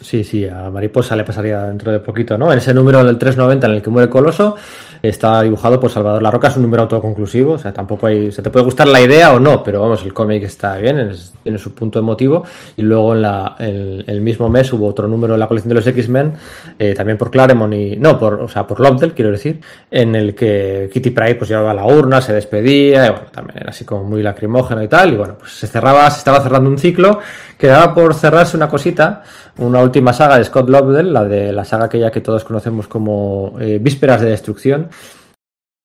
Sí, 0.00 0.24
sí, 0.24 0.46
a 0.46 0.70
Mariposa 0.70 1.14
le 1.14 1.22
pasaría 1.22 1.62
dentro 1.62 1.92
de 1.92 2.00
poquito, 2.00 2.36
¿no? 2.36 2.50
En 2.50 2.58
ese 2.58 2.74
número 2.74 3.04
del 3.04 3.18
390 3.18 3.66
en 3.66 3.72
el 3.74 3.82
que 3.82 3.90
muere 3.90 4.10
Coloso, 4.10 4.56
está 5.02 5.42
dibujado 5.42 5.80
por 5.80 5.90
Salvador 5.90 6.22
La 6.22 6.30
Roca, 6.30 6.48
es 6.48 6.56
un 6.56 6.62
número 6.62 6.84
autoconclusivo, 6.84 7.54
o 7.54 7.58
sea, 7.58 7.72
tampoco 7.72 8.06
hay, 8.06 8.30
se 8.30 8.40
te 8.40 8.50
puede 8.50 8.64
gustar 8.64 8.86
la 8.86 9.00
idea 9.00 9.34
o 9.34 9.40
no, 9.40 9.62
pero 9.62 9.80
vamos, 9.80 10.02
el 10.04 10.12
cómic 10.12 10.44
está 10.44 10.76
bien, 10.76 11.12
tiene 11.42 11.58
su 11.58 11.74
punto 11.74 11.98
emotivo, 11.98 12.44
y 12.76 12.82
luego 12.82 13.14
en 13.14 13.22
la, 13.22 13.56
el, 13.58 14.20
mismo 14.20 14.48
mes 14.48 14.72
hubo 14.72 14.86
otro 14.86 15.08
número 15.08 15.34
en 15.34 15.40
la 15.40 15.48
colección 15.48 15.70
de 15.70 15.74
los 15.74 15.86
X-Men, 15.86 16.34
eh, 16.78 16.94
también 16.94 17.18
por 17.18 17.30
Claremont 17.30 17.74
y, 17.74 17.96
no, 17.96 18.16
por, 18.18 18.34
o 18.34 18.48
sea, 18.48 18.64
por 18.64 18.78
Lobdell, 18.78 19.12
quiero 19.12 19.32
decir, 19.32 19.60
en 19.90 20.14
el 20.14 20.34
que 20.36 20.88
Kitty 20.92 21.10
Pryde 21.10 21.34
pues 21.34 21.50
llevaba 21.50 21.74
la 21.74 21.84
urna, 21.84 22.20
se 22.20 22.32
despedía, 22.32 23.06
y 23.06 23.10
bueno, 23.10 23.26
también 23.32 23.58
era 23.58 23.70
así 23.70 23.84
como 23.84 24.04
muy 24.04 24.22
lacrimógeno 24.22 24.82
y 24.82 24.88
tal, 24.88 25.14
y 25.14 25.16
bueno, 25.16 25.34
pues 25.38 25.52
se 25.52 25.66
cerraba, 25.66 26.08
se 26.10 26.18
estaba 26.18 26.40
cerrando 26.40 26.70
un 26.70 26.78
ciclo, 26.78 27.18
quedaba 27.58 27.92
por 27.92 28.14
cerrarse 28.14 28.56
una 28.56 28.68
cosita, 28.68 29.22
una 29.58 29.80
última 29.80 30.12
saga 30.12 30.38
de 30.38 30.44
Scott 30.44 30.68
Lobdell, 30.68 31.12
la 31.12 31.24
de 31.24 31.52
la 31.52 31.64
saga 31.64 31.86
aquella 31.86 32.10
que 32.10 32.20
todos 32.20 32.44
conocemos 32.44 32.88
como 32.88 33.54
eh, 33.60 33.78
Vísperas 33.80 34.20
de 34.20 34.30
Destrucción, 34.30 34.88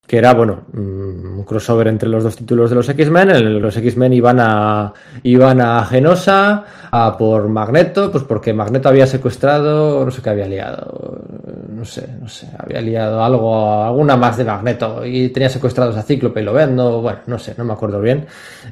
que 0.07 0.17
era, 0.17 0.33
bueno, 0.33 0.61
mm, 0.71 1.39
un 1.39 1.43
crossover 1.43 1.89
entre 1.89 2.07
los 2.07 2.23
dos 2.23 2.37
títulos 2.37 2.69
de 2.69 2.77
los 2.77 2.87
X-Men. 2.87 3.61
Los 3.61 3.75
X-Men 3.75 4.13
iban 4.13 4.39
a, 4.39 4.93
iban 5.23 5.59
a 5.59 5.83
Genosa, 5.83 6.63
a 6.89 7.17
por 7.17 7.49
Magneto, 7.49 8.09
pues 8.09 8.23
porque 8.23 8.53
Magneto 8.53 8.87
había 8.87 9.05
secuestrado, 9.05 10.05
no 10.05 10.09
sé 10.09 10.21
qué 10.21 10.29
había 10.29 10.47
liado, 10.47 11.21
no 11.69 11.83
sé, 11.83 12.07
no 12.21 12.29
sé, 12.29 12.47
había 12.57 12.79
liado 12.79 13.21
algo, 13.21 13.83
alguna 13.83 14.15
más 14.15 14.37
de 14.37 14.45
Magneto 14.45 15.05
y 15.05 15.27
tenía 15.27 15.49
secuestrados 15.49 15.97
a 15.97 16.03
Cíclope 16.03 16.39
y 16.39 16.45
lo 16.45 16.53
vendo, 16.53 17.01
bueno, 17.01 17.19
no 17.27 17.37
sé, 17.37 17.53
no 17.57 17.65
me 17.65 17.73
acuerdo 17.73 17.99
bien. 17.99 18.25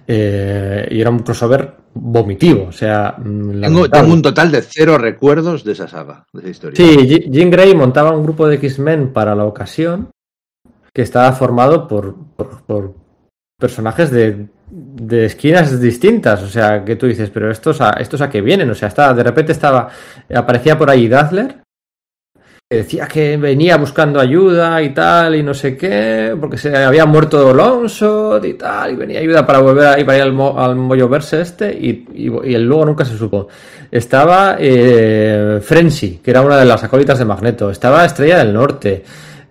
Eh, 0.07 0.87
y 0.89 1.01
era 1.01 1.09
un 1.09 1.19
crossover 1.19 1.69
vomitivo, 1.95 2.67
o 2.69 2.71
sea... 2.71 3.13
Mm, 3.17 3.61
tengo, 3.91 4.13
un 4.13 4.21
total 4.21 4.53
de 4.53 4.61
cero 4.61 4.97
recuerdos 4.97 5.65
de 5.65 5.73
esa 5.73 5.89
saga, 5.89 6.25
de 6.31 6.39
esa 6.39 6.49
historia. 6.49 6.77
Sí, 6.77 7.25
Jean 7.29 7.51
Grey 7.51 7.75
montaba 7.75 8.11
un 8.11 8.23
grupo 8.23 8.47
de 8.47 8.55
X-Men 8.55 9.11
para 9.11 9.35
la 9.35 9.43
ocasión 9.43 10.14
que 10.95 11.01
estaba 11.01 11.33
formado 11.33 11.89
por, 11.89 12.15
por, 12.37 12.93
personajes 13.59 14.11
de, 14.11 14.47
de, 14.69 15.25
esquinas 15.25 15.81
distintas. 15.81 16.41
O 16.41 16.47
sea, 16.47 16.85
que 16.85 16.95
tú 16.95 17.05
dices, 17.05 17.29
pero 17.31 17.51
estos 17.51 17.81
a, 17.81 17.91
estos 17.99 18.21
a 18.21 18.29
qué 18.29 18.39
vienen. 18.39 18.69
O 18.69 18.75
sea, 18.75 18.87
estaba, 18.87 19.13
de 19.13 19.23
repente 19.23 19.51
estaba, 19.51 19.89
aparecía 20.33 20.77
por 20.77 20.89
ahí 20.89 21.09
Dazzler, 21.09 21.57
que 22.69 22.77
decía 22.77 23.07
que 23.07 23.35
venía 23.35 23.75
buscando 23.75 24.21
ayuda 24.21 24.81
y 24.81 24.93
tal, 24.93 25.35
y 25.35 25.43
no 25.43 25.53
sé 25.53 25.75
qué, 25.75 26.33
porque 26.39 26.57
se 26.57 26.73
había 26.73 27.05
muerto 27.05 27.49
Alonso 27.49 28.39
y 28.41 28.53
tal, 28.53 28.93
y 28.93 28.95
venía 28.95 29.19
ayuda 29.19 29.45
para 29.45 29.59
volver 29.59 29.87
a, 29.87 30.05
para 30.05 30.17
ir 30.17 30.23
al, 30.23 30.57
al 30.57 30.75
mollo 30.77 31.09
verse 31.09 31.41
este, 31.41 31.73
y, 31.73 32.07
y, 32.13 32.57
luego 32.57 32.85
nunca 32.85 33.03
se 33.03 33.17
supo. 33.17 33.49
Estaba 33.91 34.55
eh, 34.57 35.59
Frenzy, 35.61 36.21
que 36.23 36.31
era 36.31 36.41
una 36.41 36.55
de 36.55 36.65
las 36.65 36.85
acólitas 36.85 37.19
de 37.19 37.25
Magneto. 37.25 37.69
Estaba 37.69 38.05
Estrella 38.05 38.37
del 38.37 38.53
Norte. 38.53 39.03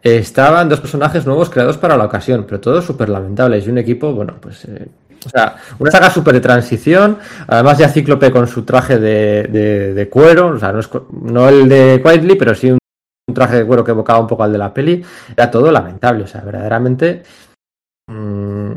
Estaban 0.05 0.69
dos 0.69 0.81
personajes 0.81 1.25
nuevos 1.25 1.49
creados 1.49 1.79
para 1.79 1.97
la 1.97 2.05
ocasión, 2.05 2.45
pero 2.47 2.61
todos 2.61 2.85
súper 2.85 3.09
lamentables. 3.09 3.67
Y 3.67 3.71
un 3.71 3.79
equipo, 3.79 4.13
bueno, 4.13 4.35
pues. 4.39 4.67
Eh, 4.67 4.87
o 5.25 5.31
sea, 5.31 5.57
una 5.79 5.91
saga 5.91 6.11
súper 6.11 6.35
de 6.35 6.41
transición. 6.43 7.19
Además, 7.47 7.79
ya 7.79 7.89
Cíclope 7.89 8.31
con 8.31 8.47
su 8.47 8.65
traje 8.65 8.99
de, 8.99 9.95
de, 9.95 10.09
cuero. 10.11 10.49
O 10.49 10.59
sea, 10.59 10.73
no, 10.73 10.81
es, 10.81 10.91
no 11.23 11.49
el 11.49 11.67
de 11.71 12.03
Quietly, 12.05 12.35
pero 12.37 12.55
sí 12.55 12.71
un, 12.71 12.79
traje 13.35 13.57
de 13.57 13.65
cuero 13.65 13.83
que 13.83 13.93
evocaba 13.93 14.21
un 14.21 14.27
poco 14.27 14.43
al 14.43 14.53
de 14.53 14.59
la 14.59 14.75
peli. 14.75 15.03
Era 15.35 15.51
todo 15.51 15.73
lamentable. 15.73 16.25
O 16.25 16.27
sea, 16.27 16.43
verdaderamente. 16.43 17.23
Mm, 18.07 18.73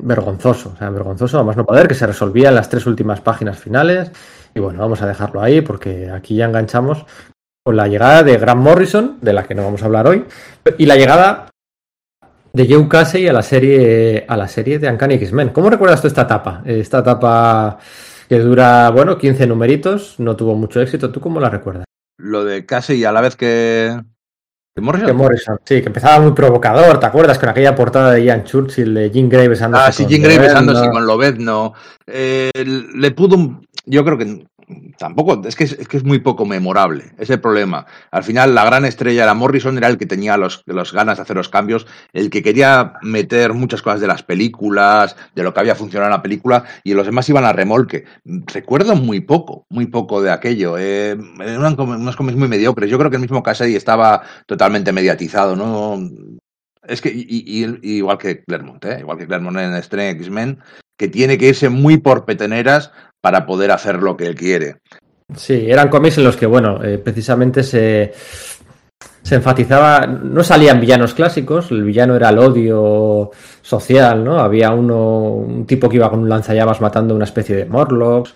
vergonzoso. 0.00 0.72
O 0.74 0.76
sea, 0.76 0.90
vergonzoso, 0.90 1.38
vamos 1.38 1.56
no 1.56 1.64
poder, 1.64 1.86
que 1.86 1.94
se 1.94 2.08
resolvía 2.08 2.48
en 2.48 2.56
las 2.56 2.68
tres 2.68 2.86
últimas 2.86 3.20
páginas 3.20 3.56
finales. 3.56 4.10
Y 4.52 4.58
bueno, 4.58 4.80
vamos 4.80 5.00
a 5.00 5.06
dejarlo 5.06 5.40
ahí 5.40 5.60
porque 5.60 6.10
aquí 6.10 6.34
ya 6.34 6.46
enganchamos 6.46 7.06
con 7.64 7.76
la 7.76 7.88
llegada 7.88 8.22
de 8.22 8.36
Grant 8.38 8.60
Morrison, 8.60 9.18
de 9.20 9.32
la 9.32 9.44
que 9.44 9.54
no 9.54 9.64
vamos 9.64 9.82
a 9.82 9.86
hablar 9.86 10.06
hoy, 10.06 10.24
y 10.78 10.86
la 10.86 10.96
llegada 10.96 11.48
de 12.52 12.66
Joe 12.68 12.88
Casey 12.88 13.28
a 13.28 13.32
la 13.32 13.42
serie 13.42 14.24
a 14.28 14.36
la 14.36 14.48
serie 14.48 14.78
de 14.78 14.90
Uncanny 14.90 15.14
X-Men. 15.14 15.50
¿Cómo 15.50 15.70
recuerdas 15.70 16.02
tú 16.02 16.08
esta 16.08 16.22
etapa? 16.22 16.62
Esta 16.64 16.98
etapa 16.98 17.78
que 18.28 18.38
dura, 18.38 18.90
bueno, 18.90 19.16
15 19.16 19.46
numeritos, 19.46 20.16
no 20.18 20.36
tuvo 20.36 20.54
mucho 20.54 20.80
éxito. 20.80 21.10
¿Tú 21.10 21.20
cómo 21.20 21.38
la 21.40 21.50
recuerdas? 21.50 21.84
Lo 22.18 22.44
de 22.44 22.66
Casey 22.66 23.04
a 23.04 23.12
la 23.12 23.20
vez 23.20 23.36
que 23.36 23.96
Morrison? 24.80 25.16
Morrison, 25.16 25.58
sí, 25.64 25.82
que 25.82 25.88
empezaba 25.88 26.18
muy 26.20 26.32
provocador, 26.32 26.98
¿te 26.98 27.06
acuerdas? 27.06 27.38
Con 27.38 27.50
aquella 27.50 27.74
portada 27.74 28.12
de 28.12 28.24
Ian 28.24 28.44
Churchill, 28.44 28.94
de 28.94 29.10
Jim 29.10 29.28
Gray 29.28 29.48
besándose 29.48 29.84
Ah, 29.84 29.92
sí, 29.92 30.06
Jim 30.08 30.22
Gray 30.22 30.38
besándose 30.38 30.88
con 30.88 31.06
Lobezno. 31.06 31.74
Eh, 32.06 32.50
le 32.64 33.10
pudo, 33.10 33.60
yo 33.84 34.04
creo 34.04 34.16
que 34.16 34.46
tampoco, 34.98 35.40
es 35.46 35.56
que 35.56 35.64
es, 35.64 35.88
que 35.88 35.96
es 35.96 36.04
muy 36.04 36.18
poco 36.18 36.44
memorable, 36.44 37.12
es 37.18 37.30
el 37.30 37.40
problema. 37.40 37.86
Al 38.10 38.24
final, 38.24 38.54
la 38.54 38.64
gran 38.64 38.84
estrella 38.84 39.24
era 39.24 39.34
Morrison, 39.34 39.76
era 39.76 39.88
el 39.88 39.98
que 39.98 40.06
tenía 40.06 40.36
los, 40.36 40.62
los, 40.66 40.92
ganas 40.92 41.18
de 41.18 41.22
hacer 41.22 41.36
los 41.36 41.48
cambios, 41.48 41.86
el 42.12 42.30
que 42.30 42.42
quería 42.42 42.94
meter 43.02 43.54
muchas 43.54 43.82
cosas 43.82 44.00
de 44.00 44.06
las 44.06 44.22
películas, 44.22 45.16
de 45.34 45.42
lo 45.42 45.52
que 45.52 45.60
había 45.60 45.74
funcionado 45.74 46.10
en 46.10 46.16
la 46.16 46.22
película, 46.22 46.64
y 46.84 46.94
los 46.94 47.06
demás 47.06 47.28
iban 47.28 47.44
a 47.44 47.52
remolque. 47.52 48.04
Recuerdo 48.24 48.96
muy 48.96 49.20
poco, 49.20 49.66
muy 49.70 49.86
poco 49.86 50.22
de 50.22 50.30
aquello. 50.30 50.76
Eh, 50.78 51.16
eran 51.40 51.78
unos 51.78 52.16
cómics 52.16 52.38
muy 52.38 52.48
mediocres. 52.48 52.90
Yo 52.90 52.98
creo 52.98 53.10
que 53.10 53.16
el 53.16 53.22
mismo 53.22 53.42
Cassidy 53.42 53.76
estaba 53.76 54.22
totalmente 54.46 54.92
mediatizado, 54.92 55.56
¿no? 55.56 55.98
Es 56.82 57.00
que, 57.00 57.10
y, 57.14 57.64
igual 57.82 58.18
que 58.18 58.42
Claremont, 58.42 58.84
¿eh? 58.84 58.98
igual 59.00 59.18
que 59.18 59.26
Claremont 59.26 59.56
en 59.58 59.74
Estrella 59.74 60.10
X-Men, 60.10 60.58
que 60.96 61.08
tiene 61.08 61.38
que 61.38 61.48
irse 61.48 61.68
muy 61.68 61.98
por 61.98 62.24
peteneras 62.24 62.92
para 63.22 63.46
poder 63.46 63.70
hacer 63.70 64.02
lo 64.02 64.16
que 64.16 64.26
él 64.26 64.34
quiere. 64.34 64.76
Sí, 65.34 65.64
eran 65.70 65.88
cómics 65.88 66.18
en 66.18 66.24
los 66.24 66.36
que, 66.36 66.44
bueno, 66.44 66.82
eh, 66.84 66.98
precisamente 66.98 67.62
se, 67.62 68.12
se 69.22 69.34
enfatizaba, 69.36 70.06
no 70.06 70.42
salían 70.42 70.80
villanos 70.80 71.14
clásicos, 71.14 71.70
el 71.70 71.84
villano 71.84 72.16
era 72.16 72.28
el 72.28 72.38
odio 72.38 73.30
social, 73.62 74.22
¿no? 74.22 74.40
Había 74.40 74.72
uno, 74.72 75.30
un 75.30 75.64
tipo 75.64 75.88
que 75.88 75.96
iba 75.96 76.10
con 76.10 76.20
un 76.20 76.28
lanzallamas 76.28 76.80
matando 76.80 77.14
una 77.14 77.24
especie 77.24 77.56
de 77.56 77.64
Morlocks, 77.64 78.34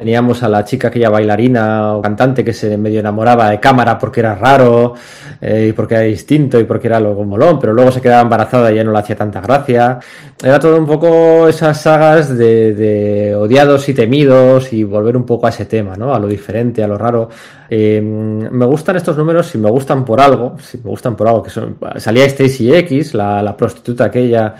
Teníamos 0.00 0.42
a 0.42 0.48
la 0.48 0.64
chica, 0.64 0.88
aquella 0.88 1.10
bailarina 1.10 1.94
o 1.94 2.00
cantante 2.00 2.42
que 2.42 2.54
se 2.54 2.78
medio 2.78 3.00
enamoraba 3.00 3.50
de 3.50 3.60
cámara 3.60 3.98
porque 3.98 4.20
era 4.20 4.34
raro 4.34 4.94
eh, 5.42 5.66
y 5.68 5.72
porque 5.74 5.94
era 5.94 6.04
distinto 6.04 6.58
y 6.58 6.64
porque 6.64 6.86
era 6.86 6.96
algo 6.96 7.22
molón, 7.22 7.58
pero 7.60 7.74
luego 7.74 7.92
se 7.92 8.00
quedaba 8.00 8.22
embarazada 8.22 8.72
y 8.72 8.76
ya 8.76 8.82
no 8.82 8.92
le 8.92 8.98
hacía 8.98 9.14
tanta 9.14 9.42
gracia. 9.42 9.98
Era 10.42 10.58
todo 10.58 10.78
un 10.78 10.86
poco 10.86 11.46
esas 11.48 11.82
sagas 11.82 12.34
de, 12.34 13.36
odiados 13.38 13.90
y 13.90 13.92
temidos 13.92 14.72
y 14.72 14.84
volver 14.84 15.18
un 15.18 15.26
poco 15.26 15.46
a 15.46 15.50
ese 15.50 15.66
tema, 15.66 15.96
¿no? 15.96 16.14
A 16.14 16.18
lo 16.18 16.28
diferente, 16.28 16.82
a 16.82 16.88
lo 16.88 16.96
raro. 16.96 17.28
Eh, 17.68 18.00
me 18.00 18.64
gustan 18.64 18.96
estos 18.96 19.18
números 19.18 19.48
si 19.48 19.58
me 19.58 19.70
gustan 19.70 20.02
por 20.06 20.18
algo, 20.18 20.56
si 20.60 20.78
me 20.78 20.84
gustan 20.84 21.14
por 21.14 21.28
algo, 21.28 21.42
que 21.42 21.50
son, 21.50 21.76
salía 21.98 22.24
Stacy 22.24 22.74
X, 22.74 23.12
la, 23.12 23.42
la 23.42 23.54
prostituta 23.54 24.06
aquella 24.06 24.54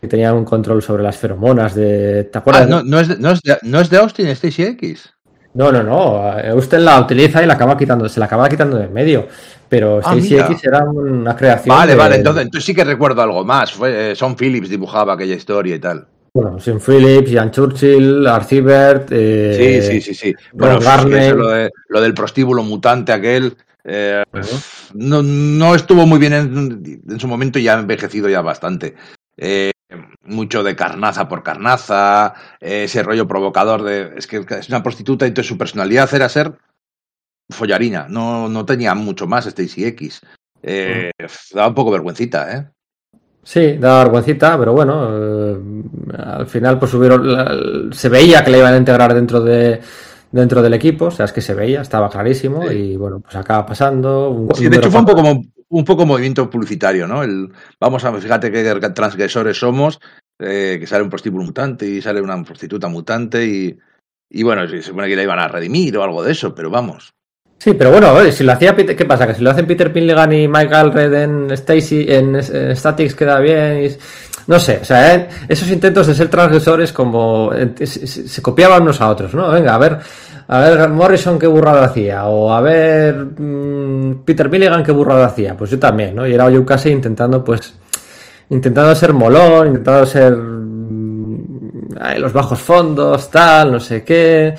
que 0.00 0.08
tenía 0.08 0.32
un 0.32 0.44
control 0.44 0.82
sobre 0.82 1.02
las 1.02 1.16
feromonas 1.16 1.74
de. 1.74 2.24
¿Te 2.24 2.38
acuerdas? 2.38 2.64
Ah, 2.64 2.66
no, 2.66 2.82
no, 2.82 3.00
es 3.00 3.08
de, 3.08 3.18
no, 3.18 3.30
es 3.30 3.42
de, 3.42 3.58
no 3.62 3.80
es 3.80 3.90
de 3.90 3.96
Austin 3.98 4.26
Stacy 4.28 4.62
X. 4.62 5.12
No, 5.54 5.72
no, 5.72 5.82
no. 5.82 6.54
Usted 6.54 6.78
la 6.80 7.00
utiliza 7.00 7.42
y 7.42 7.46
la 7.46 7.54
acaba 7.54 7.78
quitando, 7.78 8.08
se 8.08 8.20
la 8.20 8.26
acaba 8.26 8.48
quitando 8.48 8.76
de 8.76 8.84
en 8.84 8.92
medio. 8.92 9.26
Pero 9.68 10.00
ah, 10.04 10.14
Stacy 10.14 10.36
X 10.38 10.64
era 10.64 10.84
una 10.84 11.34
creación. 11.34 11.74
Vale, 11.74 11.94
vale, 11.94 12.16
entonces, 12.16 12.44
entonces, 12.44 12.64
sí 12.64 12.74
que 12.74 12.84
recuerdo 12.84 13.22
algo 13.22 13.44
más. 13.44 13.72
Fue, 13.72 14.12
eh, 14.12 14.14
Son 14.14 14.36
Phillips 14.36 14.68
dibujaba 14.68 15.14
aquella 15.14 15.34
historia 15.34 15.74
y 15.74 15.78
tal. 15.78 16.06
Bueno, 16.34 16.60
Son 16.60 16.78
Phillips, 16.78 17.30
Ian 17.30 17.50
Churchill, 17.50 18.26
Arcibert. 18.26 19.08
Eh, 19.10 19.80
sí, 19.82 19.88
sí, 19.88 20.00
sí, 20.02 20.14
sí. 20.14 20.34
Bueno, 20.52 20.78
Garner. 20.78 21.34
lo, 21.34 21.48
de, 21.48 21.70
lo, 21.88 22.00
del 22.02 22.12
prostíbulo 22.12 22.62
mutante 22.62 23.12
aquel. 23.12 23.56
Eh, 23.82 24.22
no, 24.92 25.22
no, 25.22 25.74
estuvo 25.74 26.06
muy 26.06 26.18
bien 26.18 26.34
en, 26.34 27.02
en, 27.08 27.20
su 27.20 27.26
momento 27.28 27.58
y 27.58 27.68
ha 27.68 27.74
envejecido 27.74 28.28
ya 28.28 28.42
bastante. 28.42 28.94
Eh, 29.38 29.70
mucho 30.26 30.62
de 30.62 30.76
carnaza 30.76 31.28
por 31.28 31.42
carnaza, 31.42 32.34
ese 32.60 33.02
rollo 33.02 33.26
provocador 33.26 33.82
de 33.82 34.12
es 34.16 34.26
que 34.26 34.44
es 34.48 34.68
una 34.68 34.82
prostituta 34.82 35.24
y 35.24 35.28
entonces 35.28 35.48
su 35.48 35.58
personalidad 35.58 36.12
era 36.14 36.28
ser 36.28 36.54
follarina, 37.48 38.06
no, 38.08 38.48
no 38.48 38.64
tenía 38.64 38.94
mucho 38.94 39.26
más 39.26 39.46
Stacy 39.46 39.84
X. 39.84 40.20
eh, 40.62 41.10
daba 41.52 41.68
un 41.68 41.74
poco 41.74 41.90
vergüencita, 41.90 42.56
¿eh? 42.56 42.66
Sí, 43.42 43.76
daba 43.78 44.04
vergüencita, 44.04 44.58
pero 44.58 44.72
bueno, 44.72 45.08
eh, 45.12 45.56
al 46.18 46.46
final 46.48 46.78
pues 46.80 46.90
subieron, 46.90 47.92
se 47.92 48.08
veía 48.08 48.44
que 48.44 48.50
le 48.50 48.58
iban 48.58 48.74
a 48.74 48.78
integrar 48.78 49.14
dentro 49.14 49.40
de 49.40 49.80
dentro 50.32 50.60
del 50.62 50.74
equipo, 50.74 51.06
o 51.06 51.10
sea, 51.10 51.24
es 51.24 51.32
que 51.32 51.40
se 51.40 51.54
veía, 51.54 51.80
estaba 51.80 52.10
clarísimo 52.10 52.70
y 52.70 52.96
bueno, 52.96 53.20
pues 53.20 53.36
acaba 53.36 53.64
pasando. 53.64 54.30
Un, 54.30 54.54
sí, 54.54 54.68
de 54.68 54.76
hecho 54.76 54.90
fue 54.90 55.00
un 55.00 55.06
poco, 55.06 55.22
un 55.76 55.84
poco 55.84 56.06
movimiento 56.06 56.48
publicitario, 56.48 57.06
¿no? 57.06 57.22
El, 57.22 57.52
vamos 57.78 58.04
a, 58.04 58.12
fíjate 58.14 58.50
qué 58.50 58.90
transgresores 58.94 59.58
somos, 59.58 60.00
eh, 60.38 60.78
que 60.80 60.86
sale 60.86 61.04
un 61.04 61.10
prostíbulo 61.10 61.44
mutante 61.44 61.86
y 61.86 62.00
sale 62.00 62.20
una 62.20 62.42
prostituta 62.42 62.88
mutante 62.88 63.44
y, 64.30 64.42
bueno, 64.42 64.66
se 64.68 64.82
supone 64.82 65.08
que 65.08 65.16
la 65.16 65.22
iban 65.22 65.38
a 65.38 65.48
redimir 65.48 65.96
o 65.96 66.02
algo 66.02 66.22
de 66.22 66.32
eso, 66.32 66.54
pero 66.54 66.70
vamos. 66.70 67.12
Sí, 67.58 67.74
pero 67.74 67.90
bueno, 67.90 68.14
si 68.32 68.44
lo 68.44 68.52
hacía 68.52 68.74
¿qué 68.74 69.04
pasa? 69.04 69.26
Que 69.26 69.34
si 69.34 69.42
lo 69.42 69.50
hacen 69.50 69.66
Peter 69.66 69.92
Pinlegan 69.92 70.32
y 70.32 70.46
Michael 70.46 70.92
Red 70.92 71.14
en 71.14 71.50
Stacy, 71.52 72.06
en, 72.08 72.42
Statics 72.76 73.14
queda 73.14 73.38
bien. 73.40 73.96
No 74.46 74.58
sé, 74.58 74.78
o 74.80 74.84
sea, 74.84 75.14
¿eh? 75.14 75.28
esos 75.48 75.68
intentos 75.70 76.06
de 76.06 76.14
ser 76.14 76.28
transgresores 76.28 76.92
como 76.92 77.50
se, 77.82 78.42
copiaban 78.42 78.82
unos 78.82 79.00
a 79.00 79.08
otros, 79.08 79.34
¿no? 79.34 79.50
Venga, 79.50 79.74
a 79.74 79.78
ver, 79.78 79.98
a 80.48 80.60
ver 80.60 80.88
Morrison 80.90 81.38
qué 81.38 81.46
burrado 81.46 81.82
hacía, 81.82 82.26
o 82.26 82.52
a 82.52 82.60
ver 82.60 83.14
mm, 83.16 84.24
Peter 84.24 84.48
Milligan 84.48 84.84
qué 84.84 84.92
burrado 84.92 85.24
hacía, 85.24 85.56
pues 85.56 85.70
yo 85.70 85.78
también, 85.78 86.14
¿no? 86.14 86.26
Y 86.26 86.34
era 86.34 86.48
yo 86.50 86.64
casi 86.64 86.90
intentando, 86.90 87.42
pues, 87.44 87.74
intentando 88.50 88.94
ser 88.94 89.12
molón, 89.12 89.68
intentando 89.68 90.06
ser 90.06 90.36
mm, 90.36 92.18
los 92.18 92.32
bajos 92.32 92.60
fondos, 92.60 93.30
tal, 93.30 93.72
no 93.72 93.80
sé 93.80 94.04
qué 94.04 94.54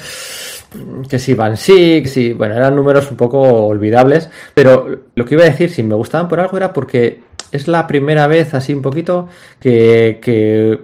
que 1.09 1.19
si 1.19 1.33
Van 1.33 1.57
Six, 1.57 2.17
y 2.17 2.33
bueno, 2.33 2.55
eran 2.55 2.75
números 2.75 3.09
un 3.09 3.17
poco 3.17 3.39
olvidables, 3.39 4.29
pero 4.53 4.87
lo 5.15 5.25
que 5.25 5.35
iba 5.35 5.43
a 5.43 5.49
decir, 5.49 5.69
si 5.69 5.83
me 5.83 5.95
gustaban 5.95 6.27
por 6.27 6.39
algo 6.39 6.57
era 6.57 6.73
porque 6.73 7.21
es 7.51 7.67
la 7.67 7.87
primera 7.87 8.27
vez 8.27 8.53
así 8.53 8.73
un 8.73 8.81
poquito 8.81 9.27
que, 9.59 10.19
que, 10.21 10.79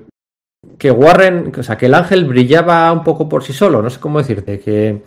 que 0.77 0.91
Warren, 0.91 1.51
o 1.57 1.63
sea, 1.63 1.77
que 1.77 1.87
el 1.87 1.93
ángel 1.93 2.25
brillaba 2.25 2.91
un 2.91 3.03
poco 3.03 3.27
por 3.29 3.43
sí 3.43 3.53
solo, 3.53 3.81
no 3.81 3.89
sé 3.89 3.99
cómo 3.99 4.19
decirte, 4.19 4.59
que, 4.59 5.01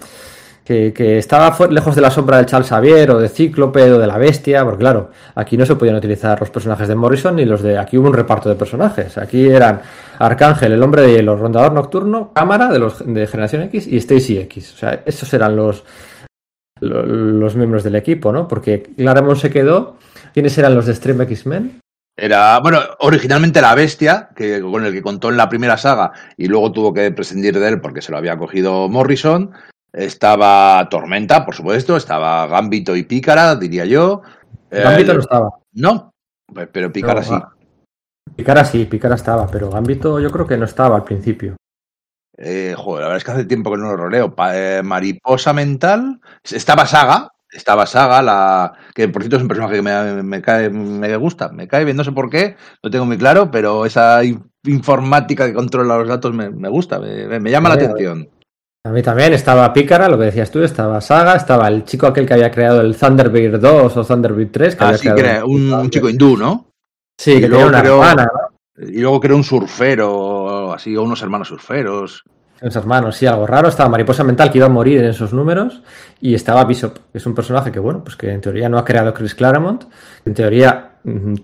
que, 0.65 1.19
estaba 1.19 1.57
lejos 1.69 1.95
de 1.95 2.01
la 2.01 2.11
sombra 2.11 2.39
del 2.39 2.47
Charles 2.47 2.69
Xavier 2.69 3.11
o 3.11 3.19
de 3.19 3.29
Cíclope 3.29 3.93
o 3.93 3.99
de 3.99 4.07
la 4.07 4.19
Bestia, 4.19 4.65
porque 4.65 4.81
claro, 4.81 5.11
aquí 5.35 5.57
no 5.57 5.65
se 5.67 5.77
podían 5.77 5.97
utilizar 5.97 6.39
los 6.41 6.51
personajes 6.51 6.89
de 6.89 6.95
Morrison 6.95 7.37
ni 7.37 7.45
los 7.45 7.63
de... 7.63 7.79
Aquí 7.79 7.99
hubo 7.99 8.09
un 8.09 8.15
reparto 8.15 8.49
de 8.49 8.55
personajes, 8.55 9.19
aquí 9.19 9.47
eran 9.47 9.81
Arcángel, 10.19 10.73
el 10.73 10.83
hombre 10.83 11.03
de 11.03 11.13
hielo, 11.15 11.37
Rondador 11.37 11.73
Nocturno, 11.73 12.33
Cámara 12.35 12.69
de 12.69 12.79
los 12.79 13.05
de 13.07 13.27
Generación 13.27 13.63
X 13.63 13.87
y 13.87 13.97
Stacy 13.99 14.39
X, 14.39 14.75
o 14.75 14.77
sea, 14.79 15.03
esos 15.05 15.33
eran 15.35 15.57
los, 15.57 15.85
los, 16.81 17.57
miembros 17.57 17.85
del 17.85 17.97
equipo, 17.97 18.33
¿no? 18.33 18.49
Porque 18.49 18.83
Claremont 18.97 19.39
se 19.39 19.51
quedó 19.51 19.97
¿Quiénes 20.37 20.59
eran 20.59 20.75
los 20.75 20.85
de 20.85 20.95
Stream 20.95 21.19
X-Men? 21.23 21.81
Era, 22.19 22.61
bueno, 22.61 22.81
originalmente 23.01 23.61
la 23.61 23.75
bestia, 23.75 24.31
que, 24.35 24.61
con 24.63 24.87
el 24.87 24.93
que 24.93 25.03
contó 25.03 25.29
en 25.29 25.37
la 25.37 25.51
primera 25.51 25.77
saga 25.77 26.13
y 26.39 26.49
luego 26.49 26.73
tuvo 26.73 26.95
que 26.95 27.11
prescindir 27.11 27.59
de 27.59 27.69
él 27.69 27.81
porque 27.81 28.01
se 28.01 28.11
lo 28.11 28.19
había 28.19 28.39
cogido 28.39 28.89
Morrison. 28.89 29.53
Estaba 29.93 30.89
Tormenta, 30.91 31.45
por 31.45 31.55
supuesto, 31.55 31.97
estaba 31.97 32.47
Gambito 32.47 32.97
y 32.97 33.03
Pícara, 33.03 33.55
diría 33.57 33.85
yo. 33.85 34.23
Gambito 34.71 35.15
no 35.15 35.21
estaba. 35.21 35.51
No, 35.73 36.15
pues, 36.47 36.69
pero 36.73 36.91
Pícara 36.91 37.23
sí. 37.23 37.35
Ah, 37.35 37.53
Pícara 38.35 38.65
sí, 38.65 38.87
Pícara 38.87 39.15
estaba, 39.15 39.47
pero 39.47 39.71
Gambito 39.71 40.19
yo 40.19 40.31
creo 40.31 40.47
que 40.47 40.57
no 40.57 40.65
estaba 40.65 40.97
al 40.97 41.05
principio. 41.05 41.57
Eh, 42.39 42.75
joder, 42.77 43.03
la 43.03 43.09
verdad 43.09 43.17
es 43.17 43.25
que 43.25 43.31
hace 43.31 43.45
tiempo 43.45 43.71
que 43.71 43.79
no 43.79 43.89
lo 43.89 43.97
roleo. 43.97 44.35
Eh, 44.53 44.83
Mariposa 44.85 45.53
Mental. 45.53 46.21
Estaba 46.43 46.87
Saga, 46.87 47.31
estaba 47.57 47.87
Saga, 47.87 48.23
la 48.23 48.73
que 48.95 49.09
por 49.09 49.23
cierto 49.23 49.37
es 49.37 49.43
un 49.43 49.49
personaje 49.49 49.77
que 49.77 49.83
me, 49.83 50.43
cae, 50.43 50.71
me 50.71 51.17
gusta, 51.17 51.49
me 51.49 51.67
cae 51.67 51.85
bien, 51.85 51.97
no 51.97 52.05
sé 52.05 52.13
por 52.13 52.31
qué, 52.31 52.57
lo 52.83 52.91
tengo 52.91 53.07
muy 53.07 53.19
claro, 53.19 53.51
pero 53.51 53.87
esa 53.87 54.21
informática 54.65 55.47
que 55.47 55.55
controla 55.55 55.99
los 55.99 56.09
datos 56.09 56.33
me, 56.35 56.69
gusta, 56.69 56.99
me, 56.99 57.51
llama 57.51 57.71
la 57.71 57.75
atención. 57.77 58.29
A 58.85 58.91
mí 58.91 59.03
también 59.03 59.33
estaba 59.33 59.73
Pícara, 59.73 60.09
lo 60.09 60.17
que 60.17 60.27
decías 60.27 60.51
tú, 60.51 60.63
estaba 60.63 61.01
Saga, 61.01 61.35
estaba 61.35 61.67
el 61.69 61.85
chico 61.85 62.07
aquel 62.07 62.27
que 62.27 62.35
había 62.35 62.53
creado 62.53 62.81
el 62.81 62.97
Thunderbird 62.97 63.59
2 63.61 63.97
o 63.97 64.05
Thunderbird 64.05 64.51
3. 64.53 64.77
Que 64.77 64.85
ah, 64.85 64.97
sí, 64.97 65.09
un, 65.45 65.91
chico 65.91 66.09
hindú, 66.09 66.37
¿no? 66.37 66.71
Sí, 67.19 67.41
que 67.41 67.49
tenía 67.49 67.67
una 67.67 67.81
hermana, 67.81 68.29
Y 68.79 69.01
luego 69.01 69.19
creó 69.19 69.37
un 69.37 69.43
surfero, 69.43 70.73
así, 70.73 70.97
o 70.97 71.03
unos 71.03 71.21
hermanos 71.21 71.49
surferos. 71.49 72.23
Unos 72.61 72.75
hermanos, 72.75 73.17
sí, 73.17 73.27
algo 73.27 73.47
raro. 73.47 73.69
Estaba 73.69 73.91
Mariposa 73.91 74.25
Mental, 74.25 74.51
que 74.51 74.59
iba 74.59 74.67
a 74.67 74.71
morir 74.71 74.99
en 75.01 75.11
esos 75.11 75.33
números. 75.33 75.83
Y 76.21 76.35
estaba 76.35 76.65
Bishop, 76.65 76.99
que 77.13 77.19
es 77.19 77.27
un 77.27 77.35
personaje 77.35 77.71
que, 77.71 77.79
bueno, 77.79 78.03
pues 78.03 78.17
que 78.17 78.31
en 78.31 78.41
teoría 78.41 78.69
no 78.69 78.79
ha 78.79 78.85
creado 78.85 79.13
Chris 79.13 79.35
Claremont. 79.35 79.85
En 80.27 80.35
teoría, 80.35 80.91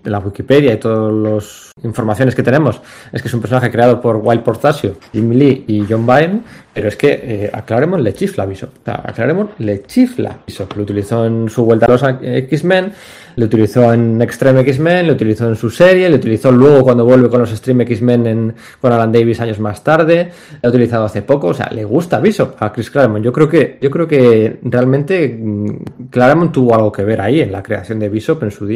la 0.03 0.19
Wikipedia 0.19 0.73
y 0.73 0.77
todas 0.77 1.13
las 1.13 1.71
informaciones 1.83 2.35
que 2.35 2.43
tenemos 2.43 2.81
es 3.13 3.21
que 3.21 3.29
es 3.29 3.33
un 3.33 3.39
personaje 3.39 3.71
creado 3.71 4.01
por 4.01 4.17
Wild 4.17 4.43
Portasio, 4.43 4.97
Jim 5.13 5.31
Lee 5.31 5.63
y 5.67 5.85
John 5.89 6.05
Byrne. 6.05 6.41
Pero 6.73 6.89
es 6.89 6.97
que 6.97 7.21
eh, 7.23 7.49
a 7.53 7.63
Claremont 7.63 8.03
le 8.03 8.13
chifla 8.13 8.45
Bishop. 8.45 8.69
O 8.81 8.83
sea, 8.83 9.01
a 9.05 9.13
Claremont 9.13 9.51
le 9.59 9.83
chifla 9.83 10.37
Bishop. 10.45 10.75
Lo 10.75 10.83
utilizó 10.83 11.25
en 11.25 11.47
su 11.49 11.63
vuelta 11.63 11.85
a 11.85 11.89
los 11.89 12.03
X-Men 12.03 12.91
lo 13.35 13.45
utilizó 13.45 13.93
en 13.93 14.21
Extreme 14.21 14.61
X-Men, 14.61 15.07
lo 15.07 15.13
utilizó 15.13 15.47
en 15.47 15.55
su 15.55 15.69
serie, 15.69 16.09
lo 16.09 16.17
utilizó 16.17 16.51
luego 16.51 16.83
cuando 16.83 17.05
vuelve 17.05 17.29
con 17.29 17.39
los 17.39 17.51
Extreme 17.51 17.83
X-Men 17.83 18.53
con 18.79 18.91
Alan 18.91 19.11
Davis 19.11 19.39
años 19.39 19.59
más 19.59 19.83
tarde, 19.83 20.29
lo 20.61 20.67
ha 20.67 20.71
utilizado 20.71 21.05
hace 21.05 21.21
poco, 21.21 21.47
o 21.47 21.53
sea, 21.53 21.69
le 21.71 21.83
gusta 21.83 22.19
Bishop 22.19 22.55
a 22.59 22.71
Chris 22.71 22.89
Claremont. 22.89 23.23
Yo 23.23 23.31
creo 23.31 23.49
que, 23.49 23.77
yo 23.81 23.89
creo 23.89 24.07
que 24.07 24.59
realmente 24.63 25.27
mm, 25.39 26.09
Claremont 26.09 26.51
tuvo 26.51 26.75
algo 26.75 26.91
que 26.91 27.03
ver 27.03 27.21
ahí 27.21 27.41
en 27.41 27.51
la 27.51 27.63
creación 27.63 27.99
de 27.99 28.09
Bishop 28.09 28.43
en 28.43 28.51
su 28.51 28.65
día, 28.65 28.72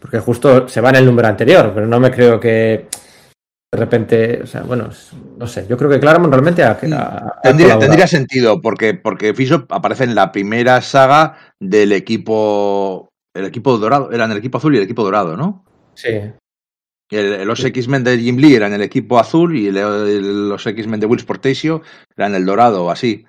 porque 0.00 0.18
justo 0.18 0.68
se 0.68 0.80
va 0.80 0.90
en 0.90 0.96
el 0.96 1.06
número 1.06 1.28
anterior, 1.28 1.72
pero 1.74 1.86
no 1.86 2.00
me 2.00 2.10
creo 2.10 2.38
que 2.38 2.86
de 3.72 3.78
repente, 3.78 4.40
o 4.42 4.46
sea, 4.46 4.62
bueno, 4.62 4.90
no 5.38 5.46
sé, 5.46 5.66
yo 5.66 5.78
creo 5.78 5.88
que 5.88 5.98
Claremont 5.98 6.32
realmente 6.32 6.62
ha, 6.62 6.78
tendría, 7.42 7.78
tendría, 7.78 8.06
sentido, 8.06 8.60
porque, 8.60 8.92
porque 8.92 9.32
Bishop 9.32 9.72
aparece 9.72 10.04
en 10.04 10.14
la 10.14 10.30
primera 10.30 10.82
saga 10.82 11.38
del 11.58 11.92
equipo 11.92 13.08
el 13.34 13.46
equipo 13.46 13.78
dorado, 13.78 14.12
eran 14.12 14.30
el 14.30 14.38
equipo 14.38 14.58
azul 14.58 14.74
y 14.74 14.78
el 14.78 14.84
equipo 14.84 15.02
dorado, 15.02 15.36
¿no? 15.36 15.64
Sí. 15.94 16.20
los 17.10 17.64
X-Men 17.64 18.04
de 18.04 18.18
Jim 18.18 18.36
Lee 18.36 18.54
eran 18.54 18.72
el 18.72 18.82
equipo 18.82 19.18
azul 19.18 19.56
y 19.56 19.70
los 19.70 20.66
X-Men 20.66 21.00
de 21.00 21.06
Will 21.06 21.20
Sportatio 21.20 21.82
eran 22.16 22.34
el 22.34 22.44
dorado, 22.44 22.90
así. 22.90 23.24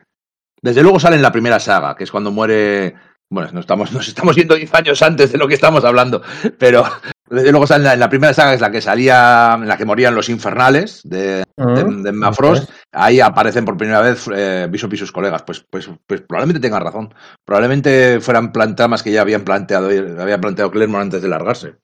Desde 0.61 0.81
luego 0.81 0.99
sale 0.99 1.17
en 1.17 1.21
la 1.21 1.31
primera 1.31 1.59
saga, 1.59 1.95
que 1.95 2.03
es 2.03 2.11
cuando 2.11 2.31
muere. 2.31 2.95
Bueno, 3.29 3.49
nos 3.51 3.61
estamos, 3.61 3.91
nos 3.93 4.07
estamos 4.07 4.35
yendo 4.35 4.55
10 4.55 4.73
años 4.75 5.01
antes 5.01 5.31
de 5.31 5.37
lo 5.37 5.47
que 5.47 5.55
estamos 5.55 5.83
hablando, 5.83 6.21
pero 6.57 6.83
desde 7.29 7.51
luego 7.51 7.65
sale 7.65 7.91
en 7.91 7.99
la, 7.99 8.09
primera 8.09 8.33
saga, 8.33 8.53
es 8.53 8.61
la 8.61 8.69
que 8.69 8.81
salía, 8.81 9.53
en 9.55 9.67
la 9.67 9.77
que 9.77 9.85
morían 9.85 10.13
los 10.13 10.29
infernales 10.29 11.01
de, 11.03 11.37
de, 11.37 11.43
ah, 11.57 12.11
Mafrost. 12.13 12.69
Ahí 12.91 13.19
aparecen 13.19 13.65
por 13.65 13.77
primera 13.77 14.01
vez 14.01 14.27
eh, 14.35 14.67
Bishop 14.69 14.93
y 14.93 14.97
sus 14.97 15.11
colegas. 15.11 15.41
Pues, 15.43 15.65
pues, 15.67 15.89
pues 16.05 16.21
probablemente 16.21 16.59
tengan 16.59 16.83
razón. 16.83 17.13
Probablemente 17.43 18.19
fueran 18.19 18.51
plantamas 18.51 19.01
que 19.01 19.11
ya 19.11 19.21
habían 19.21 19.43
planteado, 19.43 19.87
había 20.21 20.39
planteado 20.39 20.69
Claremont 20.69 21.05
antes 21.05 21.21
de 21.21 21.27
largarse. 21.27 21.75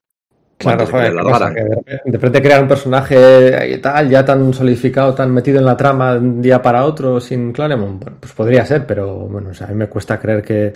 Claro, 0.56 0.86
joder, 0.86 1.14
de, 1.14 1.90
de 2.04 2.12
repente 2.12 2.42
crear 2.42 2.60
un 2.60 2.68
personaje 2.68 3.78
tal, 3.78 4.10
ya 4.10 4.22
tan 4.22 4.52
solidificado, 4.52 5.14
tan 5.14 5.32
metido 5.32 5.58
en 5.58 5.64
la 5.64 5.74
trama 5.74 6.12
de 6.12 6.18
un 6.18 6.42
día 6.42 6.60
para 6.60 6.84
otro 6.84 7.18
sin 7.18 7.50
Claremont, 7.50 8.04
pues 8.20 8.32
podría 8.34 8.66
ser, 8.66 8.86
pero 8.86 9.20
bueno, 9.20 9.52
a 9.58 9.66
mí 9.68 9.74
me 9.74 9.88
cuesta 9.88 10.20
creer 10.20 10.42
que, 10.42 10.74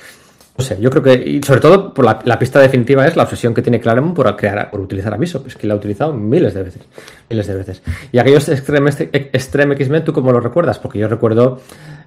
no 0.57 0.65
sé, 0.65 0.79
yo 0.81 0.89
creo 0.89 1.03
que, 1.03 1.15
y 1.15 1.43
sobre 1.43 1.61
todo 1.61 1.93
por 1.93 2.05
la, 2.05 2.39
pista 2.39 2.61
definitiva 2.61 3.05
es 3.09 3.17
la 3.17 3.25
obsesión 3.25 3.53
que 3.53 3.61
tiene 3.61 3.81
Claremont 3.81 4.15
por 4.15 4.37
crear, 4.37 4.71
por 4.71 4.81
utilizar 4.81 5.13
a 5.13 5.17
Bishop. 5.17 5.49
Es 5.49 5.57
que 5.57 5.67
la 5.67 5.75
ha 5.75 5.77
utilizado 5.77 6.13
miles 6.13 6.55
de 6.55 6.63
veces. 6.63 6.83
Miles 7.29 7.49
de 7.49 7.55
veces. 7.57 7.83
Y 8.13 8.19
aquellos 8.19 8.49
Extreme, 8.49 8.91
Extreme 9.11 9.75
X-Men, 9.75 10.05
¿tú 10.05 10.13
cómo 10.13 10.31
lo 10.31 10.39
recuerdas? 10.39 10.79
Porque 10.79 11.01
yo 11.01 11.09
recuerdo, 11.09 11.59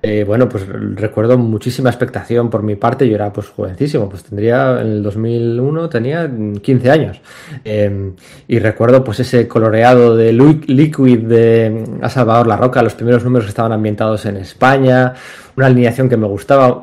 eh, 0.02 0.24
bueno, 0.26 0.48
pues 0.48 0.66
recuerdo 0.66 1.38
muchísima 1.38 1.90
expectación 1.90 2.50
por 2.50 2.64
mi 2.64 2.78
parte. 2.78 3.06
Yo 3.10 3.16
era 3.16 3.34
pues 3.34 3.50
jovencísimo, 3.50 4.08
pues 4.08 4.24
tendría, 4.24 4.80
en 4.80 4.88
el 4.88 5.04
2001 5.04 5.90
tenía 5.90 6.32
15 6.62 6.90
años. 6.90 7.20
Em, 7.66 8.14
y 8.48 8.60
recuerdo 8.60 9.04
pues 9.04 9.20
ese 9.20 9.46
coloreado 9.46 10.16
de 10.16 10.32
Liquid 10.32 11.20
de 11.20 11.84
A 12.02 12.08
Salvador 12.10 12.48
La 12.48 12.56
Roca, 12.56 12.82
los 12.82 12.96
primeros 12.96 13.26
números 13.26 13.44
que 13.44 13.50
estaban 13.50 13.74
ambientados 13.74 14.26
en 14.26 14.38
España, 14.38 15.16
una 15.58 15.66
alineación 15.66 16.08
que 16.08 16.16
me 16.16 16.28
gustaba 16.28 16.82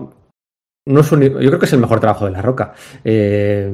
yo 0.87 1.03
creo 1.03 1.59
que 1.59 1.65
es 1.65 1.73
el 1.73 1.81
mejor 1.81 2.01
trabajo 2.01 2.27
de 2.27 2.31
La 2.31 2.43
Roca. 2.43 2.75
Eh, 3.03 3.73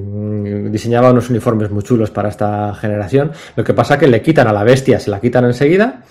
diseñaba 0.71 1.11
unos 1.11 1.29
uniformes 1.29 1.71
muy 1.71 1.83
chulos 1.83 2.11
para 2.11 2.29
esta 2.29 2.73
generación. 2.75 3.33
Lo 3.57 3.65
que 3.65 3.75
pasa 3.75 3.95
es 3.95 4.01
que 4.01 4.07
le 4.07 4.23
quitan 4.23 4.47
a 4.47 4.53
la 4.53 4.63
bestia, 4.63 5.01
se 5.01 5.11
la 5.11 5.21
quitan 5.21 5.45
enseguida. 5.45 6.05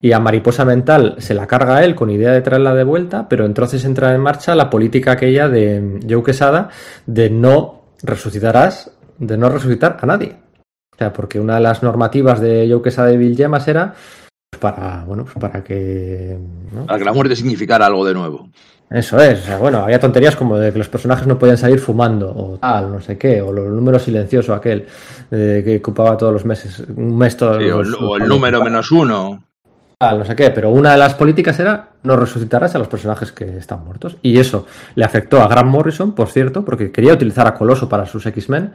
Y 0.00 0.12
a 0.12 0.18
Mariposa 0.18 0.64
Mental 0.64 1.14
se 1.18 1.32
la 1.32 1.46
carga 1.46 1.84
él 1.84 1.94
con 1.94 2.10
idea 2.10 2.32
de 2.32 2.42
traerla 2.42 2.74
de 2.74 2.84
vuelta, 2.84 3.28
pero 3.28 3.46
entonces 3.46 3.84
entra 3.84 4.14
en 4.14 4.20
marcha 4.20 4.54
la 4.54 4.68
política 4.68 5.12
aquella 5.12 5.48
de 5.48 6.00
Joe 6.08 6.24
Quesada 6.24 6.70
de 7.06 7.30
no 7.30 7.84
resucitarás, 8.02 8.90
de 9.18 9.38
no 9.38 9.48
resucitar 9.48 9.98
a 10.00 10.06
nadie. 10.06 10.36
O 10.92 10.98
sea, 10.98 11.12
porque 11.12 11.38
una 11.40 11.54
de 11.54 11.60
las 11.60 11.82
normativas 11.82 12.40
de 12.40 12.68
Joe 12.68 12.82
Quesada 12.82 13.12
y 13.12 13.16
Bill 13.16 13.36
Gemas 13.36 13.68
era 13.68 13.94
para, 14.58 15.04
bueno, 15.04 15.24
pues 15.24 15.36
para 15.38 15.62
que. 15.62 16.36
Para 16.86 16.98
que 16.98 17.04
la 17.04 17.12
muerte 17.12 17.36
significara 17.36 17.86
algo 17.86 18.04
de 18.04 18.14
nuevo. 18.14 18.50
Eso 18.92 19.18
es, 19.18 19.40
o 19.40 19.42
sea, 19.46 19.56
bueno, 19.58 19.78
había 19.78 19.98
tonterías 19.98 20.36
como 20.36 20.58
de 20.58 20.70
que 20.72 20.78
los 20.78 20.88
personajes 20.88 21.26
no 21.26 21.38
podían 21.38 21.56
salir 21.56 21.80
fumando 21.80 22.28
o 22.28 22.58
tal, 22.58 22.92
no 22.92 23.00
sé 23.00 23.16
qué, 23.16 23.40
o 23.40 23.50
los 23.52 23.66
números 23.68 24.02
silenciosos 24.02 24.54
aquel 24.56 24.86
eh, 25.30 25.62
que 25.64 25.78
ocupaba 25.78 26.16
todos 26.16 26.32
los 26.32 26.44
meses, 26.44 26.80
un 26.94 27.16
mes 27.16 27.36
todo, 27.36 27.58
Sí, 27.58 27.70
o, 27.70 27.80
el- 27.80 27.94
o 27.94 28.16
el 28.16 28.28
número 28.28 28.62
menos 28.62 28.90
uno. 28.92 29.44
tal, 29.98 30.18
no 30.18 30.24
sé 30.26 30.34
qué, 30.36 30.50
pero 30.50 30.70
una 30.70 30.92
de 30.92 30.98
las 30.98 31.14
políticas 31.14 31.58
era 31.60 31.88
no 32.02 32.16
resucitarás 32.16 32.74
a 32.74 32.78
los 32.78 32.88
personajes 32.88 33.32
que 33.32 33.56
están 33.56 33.84
muertos. 33.84 34.16
Y 34.20 34.38
eso 34.38 34.66
le 34.96 35.04
afectó 35.04 35.40
a 35.40 35.48
Grant 35.48 35.70
Morrison, 35.70 36.12
por 36.12 36.28
cierto, 36.28 36.64
porque 36.64 36.90
quería 36.92 37.14
utilizar 37.14 37.46
a 37.46 37.54
Coloso 37.54 37.88
para 37.88 38.04
sus 38.04 38.26
X-Men 38.26 38.72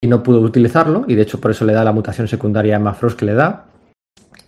y 0.00 0.08
no 0.08 0.22
pudo 0.22 0.40
utilizarlo, 0.40 1.04
y 1.06 1.14
de 1.14 1.22
hecho 1.22 1.40
por 1.40 1.50
eso 1.52 1.64
le 1.64 1.72
da 1.72 1.84
la 1.84 1.92
mutación 1.92 2.26
secundaria 2.26 2.74
a 2.74 2.78
Emma 2.78 2.94
Frost 2.94 3.18
que 3.18 3.26
le 3.26 3.34
da. 3.34 3.66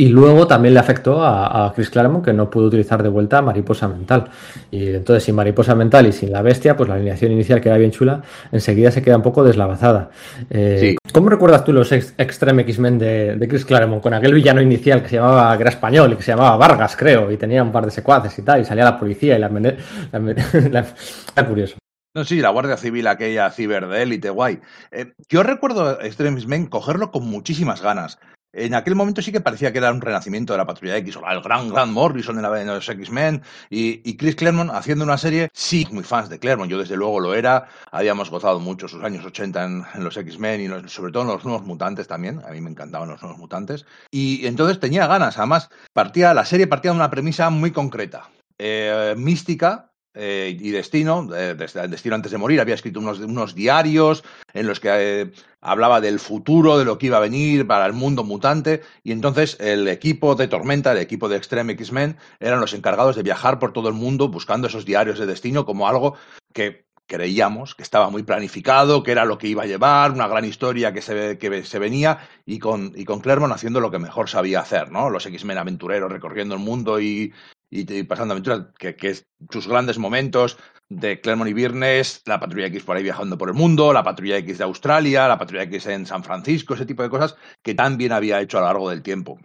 Y 0.00 0.10
luego 0.10 0.46
también 0.46 0.74
le 0.74 0.80
afectó 0.80 1.22
a, 1.24 1.66
a 1.66 1.72
Chris 1.74 1.90
Claremont 1.90 2.24
que 2.24 2.32
no 2.32 2.48
pudo 2.48 2.68
utilizar 2.68 3.02
de 3.02 3.08
vuelta 3.08 3.38
a 3.38 3.42
Mariposa 3.42 3.88
Mental. 3.88 4.30
Y 4.70 4.90
entonces 4.94 5.24
sin 5.24 5.34
Mariposa 5.34 5.74
Mental 5.74 6.06
y 6.06 6.12
sin 6.12 6.30
la 6.30 6.40
bestia, 6.40 6.76
pues 6.76 6.88
la 6.88 6.94
alineación 6.94 7.32
inicial 7.32 7.60
que 7.60 7.68
era 7.68 7.78
bien 7.78 7.90
chula, 7.90 8.22
enseguida 8.52 8.92
se 8.92 9.02
queda 9.02 9.16
un 9.16 9.22
poco 9.22 9.42
deslavazada. 9.42 10.10
Eh, 10.50 10.76
Sí. 10.80 10.96
¿Cómo 11.12 11.30
recuerdas 11.30 11.64
tú 11.64 11.72
los 11.72 11.90
ex- 11.90 12.14
Extreme 12.16 12.62
X-Men 12.62 12.98
de, 12.98 13.34
de 13.36 13.48
Chris 13.48 13.64
Claremont 13.64 14.00
con 14.00 14.14
aquel 14.14 14.32
villano 14.34 14.62
inicial 14.62 15.02
que 15.02 15.08
se 15.08 15.16
llamaba, 15.16 15.56
que 15.56 15.62
era 15.62 15.70
español 15.70 16.12
y 16.12 16.16
que 16.16 16.22
se 16.22 16.30
llamaba 16.30 16.56
Vargas, 16.56 16.94
creo, 16.96 17.32
y 17.32 17.36
tenía 17.36 17.62
un 17.64 17.72
par 17.72 17.84
de 17.84 17.90
secuaces 17.90 18.38
y 18.38 18.42
tal, 18.42 18.60
y 18.60 18.64
salía 18.64 18.84
la 18.84 18.98
policía 19.00 19.36
y 19.36 19.40
la... 19.40 19.48
la, 19.48 21.44
curioso. 21.48 21.76
No, 22.14 22.24
sí, 22.24 22.40
la 22.40 22.50
Guardia 22.50 22.76
Civil, 22.76 23.06
aquella 23.06 23.50
ciber 23.50 23.86
de 23.88 24.02
élite, 24.02 24.30
guay. 24.30 24.60
Eh, 24.92 25.12
yo 25.28 25.42
recuerdo 25.42 25.88
a 26.00 26.06
Extremis 26.06 26.46
Men 26.46 26.66
cogerlo 26.66 27.10
con 27.10 27.26
muchísimas 27.26 27.82
ganas. 27.82 28.18
En 28.52 28.74
aquel 28.74 28.94
momento 28.94 29.20
sí 29.20 29.30
que 29.30 29.42
parecía 29.42 29.72
que 29.72 29.78
era 29.78 29.92
un 29.92 30.00
renacimiento 30.00 30.54
de 30.54 30.56
la 30.56 30.66
Patrulla 30.66 30.96
X, 30.96 31.16
o 31.16 31.30
el 31.30 31.42
gran 31.42 31.68
Grant 31.68 31.92
Morrison 31.92 32.36
en, 32.36 32.42
la, 32.42 32.60
en 32.60 32.66
los 32.66 32.88
X-Men, 32.88 33.42
y, 33.68 34.16
Chris 34.16 34.36
Claremont 34.36 34.70
haciendo 34.72 35.04
una 35.04 35.18
serie, 35.18 35.50
sí, 35.52 35.86
muy 35.90 36.02
fans 36.02 36.30
de 36.30 36.38
Claremont, 36.38 36.70
yo 36.70 36.78
desde 36.78 36.96
luego 36.96 37.20
lo 37.20 37.34
era, 37.34 37.68
habíamos 37.92 38.30
gozado 38.30 38.58
mucho 38.58 38.88
sus 38.88 39.04
años 39.04 39.24
80 39.24 39.64
en, 39.64 39.84
los 40.04 40.16
X-Men 40.16 40.60
y 40.62 40.88
sobre 40.88 41.12
todo 41.12 41.24
en 41.24 41.28
los 41.28 41.44
Nuevos 41.44 41.66
Mutantes 41.66 42.08
también, 42.08 42.40
a 42.46 42.52
mí 42.52 42.60
me 42.62 42.70
encantaban 42.70 43.10
los 43.10 43.20
Nuevos 43.20 43.38
Mutantes, 43.38 43.84
y 44.10 44.46
entonces 44.46 44.80
tenía 44.80 45.06
ganas, 45.06 45.36
además, 45.36 45.68
partía, 45.92 46.32
la 46.32 46.46
serie 46.46 46.66
partía 46.66 46.92
de 46.92 46.96
una 46.96 47.10
premisa 47.10 47.50
muy 47.50 47.70
concreta, 47.70 48.30
eh, 48.58 49.14
mística, 49.16 49.87
eh, 50.14 50.56
y 50.58 50.70
Destino, 50.70 51.28
eh, 51.34 51.54
Destino 51.54 52.14
antes 52.14 52.32
de 52.32 52.38
morir, 52.38 52.60
había 52.60 52.74
escrito 52.74 53.00
unos, 53.00 53.20
unos 53.20 53.54
diarios 53.54 54.24
en 54.52 54.66
los 54.66 54.80
que 54.80 54.88
eh, 54.90 55.30
hablaba 55.60 56.00
del 56.00 56.18
futuro, 56.18 56.78
de 56.78 56.84
lo 56.84 56.98
que 56.98 57.06
iba 57.06 57.18
a 57.18 57.20
venir 57.20 57.66
para 57.66 57.86
el 57.86 57.92
mundo 57.92 58.24
mutante, 58.24 58.82
y 59.02 59.12
entonces 59.12 59.56
el 59.60 59.86
equipo 59.86 60.34
de 60.34 60.48
Tormenta, 60.48 60.92
el 60.92 60.98
equipo 60.98 61.28
de 61.28 61.36
Extreme 61.36 61.74
X-Men, 61.74 62.16
eran 62.40 62.60
los 62.60 62.74
encargados 62.74 63.16
de 63.16 63.22
viajar 63.22 63.58
por 63.58 63.72
todo 63.72 63.88
el 63.88 63.94
mundo 63.94 64.28
buscando 64.28 64.66
esos 64.66 64.84
diarios 64.84 65.18
de 65.18 65.26
Destino 65.26 65.64
como 65.64 65.86
algo 65.88 66.16
que 66.52 66.88
creíamos 67.06 67.74
que 67.74 67.82
estaba 67.82 68.10
muy 68.10 68.22
planificado, 68.22 69.02
que 69.02 69.12
era 69.12 69.24
lo 69.24 69.38
que 69.38 69.48
iba 69.48 69.62
a 69.62 69.66
llevar, 69.66 70.12
una 70.12 70.28
gran 70.28 70.44
historia 70.44 70.92
que 70.92 71.00
se, 71.00 71.38
que 71.38 71.64
se 71.64 71.78
venía, 71.78 72.18
y 72.44 72.58
con, 72.58 72.92
y 72.94 73.04
con 73.04 73.20
Claremont 73.20 73.54
haciendo 73.54 73.80
lo 73.80 73.90
que 73.90 73.98
mejor 73.98 74.28
sabía 74.28 74.60
hacer, 74.60 74.90
¿no? 74.90 75.08
Los 75.10 75.24
X-Men 75.26 75.58
aventureros 75.58 76.12
recorriendo 76.12 76.54
el 76.54 76.60
mundo 76.60 77.00
y, 77.00 77.32
y, 77.70 77.92
y 77.92 78.02
pasando 78.04 78.32
aventuras, 78.32 78.66
que, 78.78 78.96
es 79.02 79.26
sus 79.50 79.68
grandes 79.68 79.98
momentos 79.98 80.58
de 80.88 81.20
Claremont 81.20 81.50
y 81.50 81.54
Virnes, 81.54 82.22
la 82.26 82.40
Patrulla 82.40 82.66
X 82.66 82.82
por 82.82 82.96
ahí 82.96 83.02
viajando 83.02 83.36
por 83.36 83.48
el 83.48 83.54
mundo, 83.54 83.92
la 83.92 84.02
Patrulla 84.02 84.38
X 84.38 84.58
de 84.58 84.64
Australia, 84.64 85.28
la 85.28 85.38
Patrulla 85.38 85.64
X 85.64 85.86
en 85.86 86.06
San 86.06 86.24
Francisco, 86.24 86.74
ese 86.74 86.86
tipo 86.86 87.02
de 87.02 87.10
cosas 87.10 87.36
que 87.62 87.74
tan 87.74 87.98
bien 87.98 88.12
había 88.12 88.40
hecho 88.40 88.58
a 88.58 88.62
lo 88.62 88.66
largo 88.68 88.90
del 88.90 89.02
tiempo. 89.02 89.38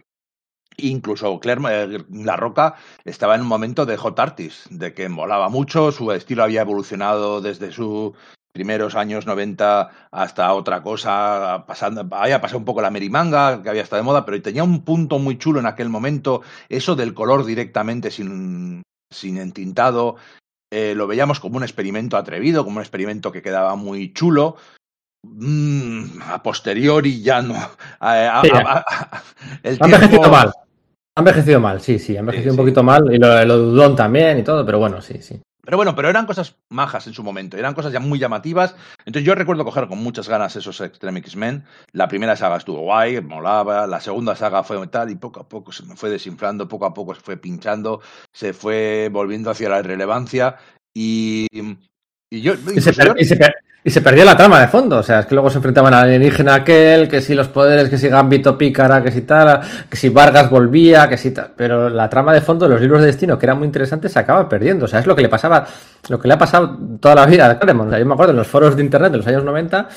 Incluso 0.76 1.38
Claremont, 1.38 1.74
eh, 1.74 2.04
La 2.10 2.36
Roca 2.36 2.74
estaba 3.04 3.34
en 3.34 3.42
un 3.42 3.46
momento 3.46 3.86
de 3.86 3.96
hot 3.96 4.18
artist, 4.18 4.66
de 4.70 4.92
que 4.92 5.08
molaba 5.08 5.48
mucho, 5.48 5.92
su 5.92 6.10
estilo 6.10 6.42
había 6.42 6.62
evolucionado 6.62 7.40
desde 7.40 7.70
sus 7.70 8.12
primeros 8.58 8.94
años 8.94 9.26
90 9.26 9.90
hasta 10.12 10.54
otra 10.54 10.80
cosa, 10.80 11.64
pasando, 11.66 12.06
había 12.12 12.40
pasado 12.40 12.58
un 12.60 12.64
poco 12.64 12.80
la 12.80 12.90
merimanga, 12.90 13.60
que 13.60 13.68
había 13.68 13.82
estado 13.82 14.00
de 14.00 14.06
moda, 14.06 14.24
pero 14.24 14.40
tenía 14.40 14.62
un 14.62 14.84
punto 14.84 15.18
muy 15.18 15.36
chulo 15.38 15.58
en 15.58 15.66
aquel 15.66 15.88
momento, 15.88 16.40
eso 16.68 16.94
del 16.94 17.14
color 17.14 17.44
directamente 17.44 18.12
sin, 18.12 18.82
sin 19.12 19.38
entintado, 19.38 20.14
eh, 20.72 20.94
lo 20.94 21.08
veíamos 21.08 21.40
como 21.40 21.56
un 21.56 21.64
experimento 21.64 22.16
atrevido, 22.16 22.62
como 22.64 22.76
un 22.76 22.82
experimento 22.82 23.32
que 23.32 23.42
quedaba 23.42 23.74
muy 23.74 24.12
chulo. 24.12 24.56
Mm, 25.26 26.20
a 26.22 26.40
posteriori 26.42 27.22
ya 27.22 27.42
no. 27.42 27.54
A- 27.98 28.40
a- 28.40 28.84
Ha 29.64 29.84
envejecido 29.84 30.30
mal. 30.30 30.52
Ha 31.16 31.20
envejecido 31.20 31.60
mal, 31.60 31.80
sí, 31.80 31.98
sí, 31.98 32.16
ha 32.16 32.20
envejecido 32.20 32.52
Sí, 32.52 32.60
un 32.60 32.66
sí. 32.66 32.70
poquito 32.70 32.82
mal, 32.84 33.12
y 33.12 33.18
lo, 33.18 33.44
lo 33.44 33.58
dudón 33.58 33.96
también 33.96 34.38
y 34.38 34.44
todo, 34.44 34.64
pero 34.64 34.78
bueno, 34.78 35.00
sí, 35.02 35.20
sí. 35.22 35.40
Pero 35.64 35.76
bueno, 35.76 35.94
pero 35.96 36.08
eran 36.08 36.26
cosas 36.26 36.56
majas 36.68 37.06
en 37.06 37.14
su 37.14 37.22
momento, 37.22 37.56
eran 37.56 37.74
cosas 37.74 37.92
ya 37.92 38.00
muy 38.00 38.18
llamativas. 38.18 38.74
Entonces 39.06 39.24
yo 39.26 39.34
recuerdo 39.34 39.64
coger 39.64 39.88
con 39.88 39.98
muchas 40.02 40.28
ganas 40.28 40.54
esos 40.56 40.80
Extreme 40.80 41.20
X-Men. 41.20 41.64
La 41.92 42.08
primera 42.08 42.36
saga 42.36 42.56
estuvo 42.56 42.80
guay, 42.80 43.20
molaba, 43.20 43.86
la 43.86 44.00
segunda 44.00 44.36
saga 44.36 44.62
fue 44.62 44.86
tal 44.88 45.10
y 45.10 45.14
poco 45.16 45.40
a 45.40 45.48
poco 45.48 45.72
se 45.72 45.84
me 45.84 45.96
fue 45.96 46.10
desinflando, 46.10 46.68
poco 46.68 46.86
a 46.86 46.94
poco 46.94 47.14
se 47.14 47.20
fue 47.20 47.36
pinchando, 47.36 48.00
se 48.32 48.52
fue 48.52 49.08
volviendo 49.10 49.50
hacia 49.50 49.68
la 49.68 49.80
irrelevancia 49.80 50.56
y, 50.92 51.46
y 52.30 52.40
yo... 52.40 52.54
Y 52.54 52.56
se, 52.56 52.90
incluso 52.90 52.92
per- 52.94 53.06
yo- 53.08 53.14
y 53.18 53.24
se 53.24 53.36
per- 53.36 53.54
y 53.86 53.90
se 53.90 54.00
perdió 54.00 54.24
la 54.24 54.34
trama 54.34 54.62
de 54.62 54.68
fondo, 54.68 54.96
o 54.96 55.02
sea, 55.02 55.20
es 55.20 55.26
que 55.26 55.34
luego 55.34 55.50
se 55.50 55.58
enfrentaban 55.58 55.92
al 55.92 56.04
alienígena 56.04 56.54
aquel, 56.54 57.06
que 57.06 57.20
si 57.20 57.34
los 57.34 57.48
poderes, 57.48 57.90
que 57.90 57.98
si 57.98 58.08
Gambito 58.08 58.56
pícara, 58.56 59.02
que 59.02 59.10
si 59.10 59.20
tal, 59.20 59.60
que 59.90 59.96
si 59.98 60.08
Vargas 60.08 60.48
volvía, 60.48 61.06
que 61.06 61.18
si 61.18 61.32
tal, 61.32 61.50
pero 61.54 61.90
la 61.90 62.08
trama 62.08 62.32
de 62.32 62.40
fondo 62.40 62.64
de 62.64 62.72
los 62.72 62.80
libros 62.80 63.02
de 63.02 63.08
destino, 63.08 63.38
que 63.38 63.44
era 63.44 63.54
muy 63.54 63.66
interesante, 63.66 64.08
se 64.08 64.18
acaba 64.18 64.48
perdiendo, 64.48 64.86
o 64.86 64.88
sea, 64.88 65.00
es 65.00 65.06
lo 65.06 65.14
que 65.14 65.20
le 65.20 65.28
pasaba, 65.28 65.66
lo 66.08 66.18
que 66.18 66.26
le 66.26 66.32
ha 66.32 66.38
pasado 66.38 66.78
toda 66.98 67.14
la 67.14 67.26
vida 67.26 67.44
a 67.50 67.58
Claremont, 67.58 67.88
o 67.88 67.90
sea, 67.90 67.98
yo 67.98 68.06
me 68.06 68.14
acuerdo 68.14 68.30
en 68.30 68.38
los 68.38 68.46
foros 68.46 68.74
de 68.74 68.82
internet 68.82 69.12
de 69.12 69.18
los 69.18 69.26
años 69.26 69.44
90, 69.44 69.88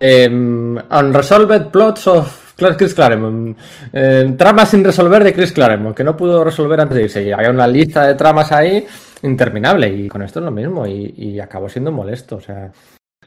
eh, 0.00 0.28
Unresolved 0.30 1.66
Plots 1.66 2.06
of 2.06 2.54
Chris 2.56 2.94
Claremont, 2.94 3.58
eh, 3.92 4.34
tramas 4.38 4.70
sin 4.70 4.82
resolver 4.82 5.22
de 5.22 5.34
Chris 5.34 5.52
Claremont, 5.52 5.94
que 5.94 6.04
no 6.04 6.16
pudo 6.16 6.42
resolver 6.42 6.80
antes 6.80 6.96
de 6.96 7.02
irse, 7.02 7.22
y 7.22 7.32
había 7.32 7.50
una 7.50 7.66
lista 7.66 8.06
de 8.06 8.14
tramas 8.14 8.50
ahí 8.50 8.86
interminable, 9.20 9.88
y 9.88 10.08
con 10.08 10.22
esto 10.22 10.38
es 10.38 10.44
lo 10.46 10.50
mismo, 10.50 10.86
y 10.86 11.38
acabó 11.38 11.68
siendo 11.68 11.92
molesto, 11.92 12.36
o 12.36 12.40
sea... 12.40 12.72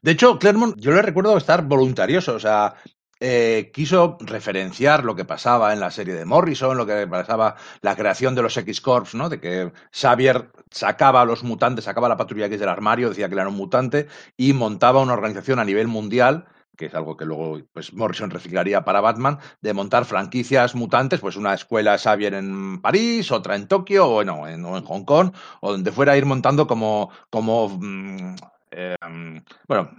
De 0.01 0.11
hecho, 0.11 0.39
Claremont, 0.39 0.75
yo 0.77 0.91
le 0.91 1.01
recuerdo 1.01 1.37
estar 1.37 1.63
voluntarioso, 1.63 2.35
o 2.35 2.39
sea, 2.39 2.75
eh, 3.19 3.71
quiso 3.73 4.17
referenciar 4.21 5.03
lo 5.03 5.15
que 5.15 5.25
pasaba 5.25 5.73
en 5.73 5.81
la 5.81 5.91
serie 5.91 6.13
de 6.13 6.25
Morrison, 6.25 6.77
lo 6.77 6.85
que 6.85 7.05
pasaba, 7.07 7.55
la 7.81 7.95
creación 7.95 8.33
de 8.33 8.41
los 8.41 8.55
X-Corps, 8.55 9.13
¿no? 9.15 9.27
De 9.29 9.39
que 9.41 9.73
Xavier 9.91 10.51
sacaba 10.71 11.21
a 11.21 11.25
los 11.25 11.43
mutantes, 11.43 11.85
sacaba 11.85 12.07
a 12.07 12.09
la 12.09 12.17
patrulla 12.17 12.45
X 12.45 12.59
del 12.59 12.69
armario, 12.69 13.09
decía 13.09 13.27
que 13.27 13.35
era 13.35 13.47
un 13.47 13.55
mutante, 13.55 14.07
y 14.37 14.53
montaba 14.53 15.01
una 15.01 15.13
organización 15.13 15.59
a 15.59 15.65
nivel 15.65 15.87
mundial 15.87 16.47
que 16.79 16.85
es 16.85 16.95
algo 16.95 17.17
que 17.17 17.25
luego 17.25 17.59
pues, 17.73 17.93
Morrison 17.93 18.29
reciclaría 18.29 18.85
para 18.85 19.01
Batman, 19.01 19.37
de 19.61 19.73
montar 19.73 20.05
franquicias 20.05 20.75
mutantes, 20.75 21.19
pues 21.19 21.35
una 21.35 21.53
escuela 21.53 21.97
Xavier 21.97 22.35
en 22.35 22.81
París, 22.81 23.31
otra 23.33 23.57
en 23.57 23.67
Tokio, 23.67 24.07
o, 24.07 24.21
en, 24.21 24.29
o 24.29 24.47
en 24.47 24.85
Hong 24.85 25.03
Kong, 25.03 25.33
o 25.59 25.73
donde 25.73 25.91
fuera 25.91 26.13
a 26.13 26.17
ir 26.17 26.25
montando 26.25 26.67
como, 26.67 27.11
como 27.29 27.67
mm, 27.67 28.35
eh, 28.71 28.95
bueno, 29.67 29.89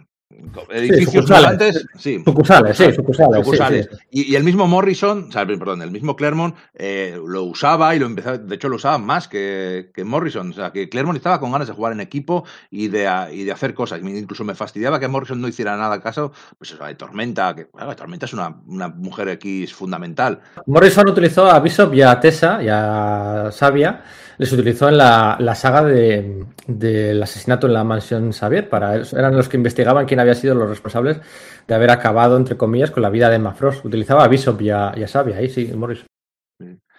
edificios 0.71 1.25
sucursales. 1.27 1.89
sí, 1.99 2.23
Sucursales, 2.25 2.77
sí, 2.77 2.93
sucursales. 2.93 3.39
sí, 3.39 3.43
sucursales. 3.45 3.89
sí. 3.91 3.99
Y, 4.13 4.33
y 4.33 4.37
el 4.37 4.45
mismo 4.45 4.69
Morrison, 4.69 5.27
o 5.29 5.33
sea, 5.33 5.45
perdón, 5.45 5.83
el 5.83 5.91
mismo 5.91 6.15
Claremont 6.15 6.55
eh, 6.75 7.19
lo 7.27 7.43
usaba 7.45 7.97
y 7.97 7.99
lo 7.99 8.07
empezaba, 8.07 8.39
de 8.39 8.55
hecho 8.55 8.69
lo 8.69 8.77
usaba 8.77 8.99
más 8.99 9.27
que, 9.27 9.91
que 9.93 10.05
Morrison, 10.05 10.51
o 10.51 10.53
sea, 10.53 10.71
que 10.71 10.89
Claremont 10.89 11.17
estaba 11.17 11.41
con 11.41 11.51
ganas 11.51 11.67
de 11.67 11.75
jugar 11.75 11.93
en 11.95 12.01
equipo 12.01 12.45
y 12.71 12.87
de, 12.89 13.09
a- 13.09 13.33
y 13.33 13.43
de 13.43 13.51
hacer 13.51 13.75
cosas. 13.75 14.01
Incluso 14.03 14.45
me 14.45 14.55
fastidiaba 14.55 15.01
que 15.01 15.09
Morrison 15.09 15.41
no 15.41 15.49
hiciera 15.49 15.77
nada 15.77 16.01
caso, 16.01 16.33
pues 16.59 16.71
eso, 16.73 16.85
de 16.85 16.95
Tormenta, 16.95 17.55
que 17.57 17.67
bueno, 17.73 17.97
Tormenta 17.97 18.27
es 18.27 18.33
una, 18.33 18.57
una 18.67 18.87
mujer 18.89 19.29
X 19.31 19.75
fundamental. 19.75 20.41
Morrison 20.67 21.09
utilizó 21.09 21.51
a 21.51 21.59
Bishop 21.59 21.93
y 21.95 22.03
a 22.03 22.21
Tessa 22.21 22.63
y 22.63 22.69
a 22.71 23.49
Sabia, 23.51 24.05
les 24.41 24.51
utilizó 24.53 24.89
en 24.89 24.97
la, 24.97 25.37
la 25.39 25.55
saga 25.55 25.85
de- 25.85 26.47
del 26.67 27.23
asesinato 27.23 27.67
en 27.67 27.75
la 27.75 27.85
mansión 27.85 28.33
Xavier. 28.33 28.71
Para, 28.71 28.95
eran 28.97 29.37
los 29.37 29.51
que 29.51 29.59
investigaban 29.59 30.07
quién 30.07 30.19
había 30.19 30.35
sido 30.35 30.55
los 30.55 30.67
responsables 30.67 31.21
de 31.69 31.75
haber 31.75 31.91
acabado, 31.91 32.39
entre 32.39 32.57
comillas, 32.57 32.91
con 32.91 33.03
la 33.03 33.11
vida 33.11 33.29
de 33.29 33.37
Emma 33.37 33.53
Frost. 33.53 33.85
Utilizaba 33.85 34.25
a 34.25 34.29
Bishop 34.29 34.59
y 34.63 34.71
a, 34.71 34.95
y 34.97 35.07
Sabia, 35.07 35.37
ahí 35.37 35.51
sí, 35.51 35.71
Morrison. 35.75 36.07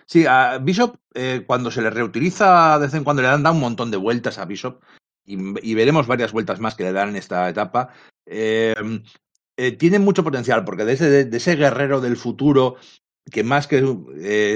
Sí, 0.06 0.26
a 0.28 0.60
Bishop, 0.60 0.98
eh, 1.16 1.44
cuando 1.48 1.72
se 1.72 1.82
le 1.82 1.90
reutiliza 1.90 2.78
de 2.78 2.86
vez 2.86 2.94
en 2.94 3.04
cuando, 3.04 3.24
le 3.24 3.30
dan 3.30 3.42
da 3.42 3.52
un 3.52 3.60
montón 3.60 3.90
de 3.90 3.98
vueltas 3.98 4.38
a 4.38 4.46
Bishop 4.46 4.84
y, 5.26 5.36
y 5.68 5.74
veremos 5.74 6.06
varias 6.06 6.34
vueltas 6.34 6.60
más 6.60 6.76
que 6.76 6.84
le 6.84 6.94
dan 6.94 7.10
en 7.10 7.16
esta 7.16 7.50
etapa. 7.50 7.90
Eh, 8.28 8.76
eh, 9.58 9.72
tiene 9.72 9.98
mucho 9.98 10.24
potencial 10.24 10.64
porque 10.64 10.86
de 10.86 10.94
ese, 10.94 11.26
de 11.26 11.38
ese 11.38 11.56
guerrero 11.56 12.02
del 12.02 12.18
futuro 12.18 12.76
que 13.32 13.44
más 13.44 13.66
que 13.66 13.84
eh, 14.22 14.56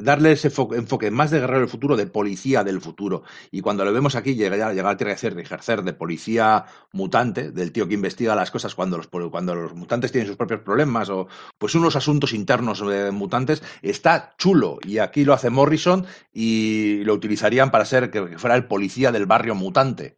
darle 0.00 0.32
ese 0.32 0.48
enfoque 0.48 1.10
más 1.10 1.30
de 1.30 1.40
guerrero 1.40 1.60
del 1.60 1.68
futuro, 1.68 1.96
de 1.96 2.06
policía 2.06 2.64
del 2.64 2.80
futuro. 2.80 3.22
Y 3.50 3.60
cuando 3.60 3.84
lo 3.84 3.92
vemos 3.92 4.14
aquí, 4.14 4.34
llega, 4.34 4.72
llega 4.72 4.90
a 4.90 4.92
ejercer, 4.92 5.38
ejercer 5.38 5.82
de 5.82 5.92
policía 5.92 6.64
mutante, 6.92 7.50
del 7.50 7.72
tío 7.72 7.88
que 7.88 7.94
investiga 7.94 8.34
las 8.34 8.50
cosas 8.50 8.74
cuando 8.74 8.96
los, 8.96 9.08
cuando 9.08 9.54
los 9.54 9.74
mutantes 9.74 10.12
tienen 10.12 10.28
sus 10.28 10.36
propios 10.36 10.60
problemas 10.60 11.08
o 11.10 11.28
pues 11.58 11.74
unos 11.74 11.96
asuntos 11.96 12.32
internos 12.32 12.86
de 12.86 13.10
mutantes, 13.10 13.62
está 13.82 14.34
chulo. 14.38 14.78
Y 14.84 14.98
aquí 14.98 15.24
lo 15.24 15.34
hace 15.34 15.50
Morrison 15.50 16.06
y 16.32 17.02
lo 17.04 17.14
utilizarían 17.14 17.70
para 17.70 17.84
ser 17.84 18.10
que 18.10 18.38
fuera 18.38 18.56
el 18.56 18.66
policía 18.66 19.12
del 19.12 19.26
barrio 19.26 19.54
mutante 19.54 20.16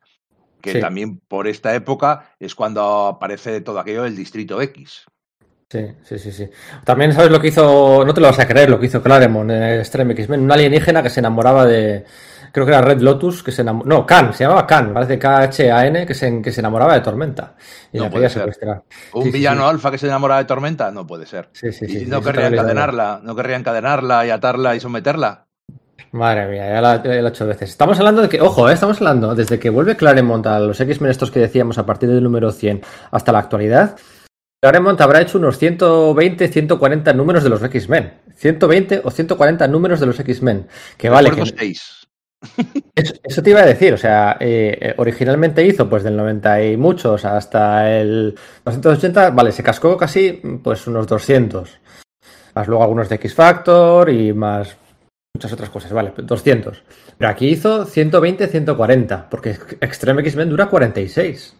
que 0.61 0.79
también 0.79 1.19
por 1.21 1.47
esta 1.47 1.75
época 1.75 2.35
es 2.39 2.55
cuando 2.55 3.07
aparece 3.07 3.61
todo 3.61 3.81
aquello 3.81 4.03
del 4.03 4.17
Distrito 4.17 4.61
X. 4.61 5.07
Sí, 5.71 5.87
sí, 6.03 6.19
sí, 6.19 6.33
sí. 6.33 6.51
También 6.85 7.13
sabes 7.13 7.31
lo 7.31 7.41
que 7.41 7.47
hizo, 7.47 8.05
no 8.05 8.13
te 8.13 8.21
lo 8.21 8.27
vas 8.27 8.41
a 8.41 8.47
creer, 8.49 8.69
lo 8.69 8.81
que 8.81 8.87
hizo 8.87 9.01
Claremont 9.01 9.53
en 9.53 9.63
Extreme 9.79 10.15
X-Men, 10.15 10.41
un 10.41 10.51
alienígena 10.51 11.01
que 11.01 11.11
se 11.11 11.21
enamoraba 11.21 11.65
de, 11.65 12.05
creo 12.51 12.67
que 12.67 12.73
era 12.73 12.83
Red 12.83 13.01
Lotus, 13.01 13.45
que 13.45 13.53
se 13.53 13.63
enamoraba, 13.63 13.89
no, 13.89 14.05
Khan, 14.05 14.35
se 14.35 14.43
llamaba 14.43 14.67
Khan, 14.67 14.93
parece 14.93 15.17
K-H-A-N, 15.17 16.07
que 16.07 16.15
se, 16.15 16.43
que 16.43 16.51
se 16.51 16.61
enamoraba 16.61 16.95
de 16.95 17.01
Tormenta. 17.01 17.55
Y 17.93 17.99
no 17.99 18.11
puede 18.11 18.29
ser. 18.29 18.51
¿Un 19.13 19.31
villano 19.31 19.69
alfa 19.69 19.93
que 19.93 19.99
se 19.99 20.07
enamoraba 20.07 20.41
de 20.41 20.47
Tormenta? 20.47 20.91
No 20.91 21.07
puede 21.07 21.25
ser. 21.25 21.51
Sí, 21.53 21.73
sí, 21.73 21.87
sí. 21.87 22.07
no 22.07 22.21
querría 22.21 22.49
encadenarla, 22.49 23.21
no 23.23 23.37
querría 23.37 23.57
encadenarla 23.57 24.27
y 24.27 24.31
atarla 24.31 24.75
y 24.75 24.81
someterla. 24.81 25.47
Madre 26.13 26.49
mía, 26.49 26.69
ya 26.69 26.81
la, 26.81 26.97
he 26.97 27.25
hecho 27.25 27.47
veces. 27.47 27.71
Estamos 27.71 27.97
hablando 28.01 28.23
de 28.23 28.29
que, 28.29 28.41
ojo, 28.41 28.69
eh, 28.69 28.73
estamos 28.73 28.97
hablando 28.97 29.37
desde 29.37 29.61
que 29.61 29.71
vuelve 29.71 29.97
Claremont 29.97 30.45
a 30.49 30.59
los 30.59 30.81
X-Men 30.81 31.13
estos 31.13 31.31
que 31.31 31.39
decíamos 31.39 31.79
a 31.79 31.87
partir 31.87 32.09
del 32.09 32.25
número 32.25 32.51
100 32.51 32.83
hasta 33.13 33.31
la 33.31 33.39
actualidad, 33.39 33.97
Claremont 34.63 35.01
habrá 35.01 35.23
hecho 35.23 35.39
unos 35.39 35.59
120, 35.59 36.49
140 36.49 37.13
números 37.15 37.43
de 37.43 37.49
los 37.49 37.63
X-Men. 37.63 38.13
120 38.37 39.01
o 39.05 39.11
140 39.11 39.67
números 39.69 40.01
de 40.01 40.07
los 40.07 40.21
X-Men. 40.21 40.67
Que 40.99 41.09
vale. 41.09 41.31
Que... 41.31 41.75
Eso, 42.95 43.43
te 43.43 43.51
iba 43.51 43.61
a 43.61 43.67
decir, 43.67 43.93
o 43.95 43.99
sea, 43.99 44.37
eh, 44.41 44.77
eh, 44.81 44.95
originalmente 44.97 45.65
hizo 45.65 45.89
pues 45.89 46.03
del 46.03 46.17
90 46.17 46.65
y 46.65 46.77
muchos 46.77 47.25
hasta 47.25 47.91
el 47.99 48.35
280, 48.65 49.31
vale, 49.31 49.53
se 49.53 49.63
cascó 49.63 49.97
casi 49.97 50.33
pues 50.63 50.87
unos 50.87 51.07
200. 51.07 51.81
Más 52.55 52.69
luego 52.69 52.83
algunos 52.83 53.09
de 53.09 53.17
X 53.17 53.35
Factor 53.35 54.09
y 54.11 54.33
más 54.33 54.77
muchas 55.35 55.53
otras 55.53 55.71
cosas, 55.71 55.93
vale, 55.93 56.13
200. 56.17 56.83
Pero 57.17 57.31
aquí 57.31 57.49
hizo 57.49 57.85
120, 57.85 58.47
140, 58.47 59.29
porque 59.31 59.51
Extreme 59.81 60.23
X-Men 60.23 60.51
dura 60.51 60.67
46. 60.67 61.60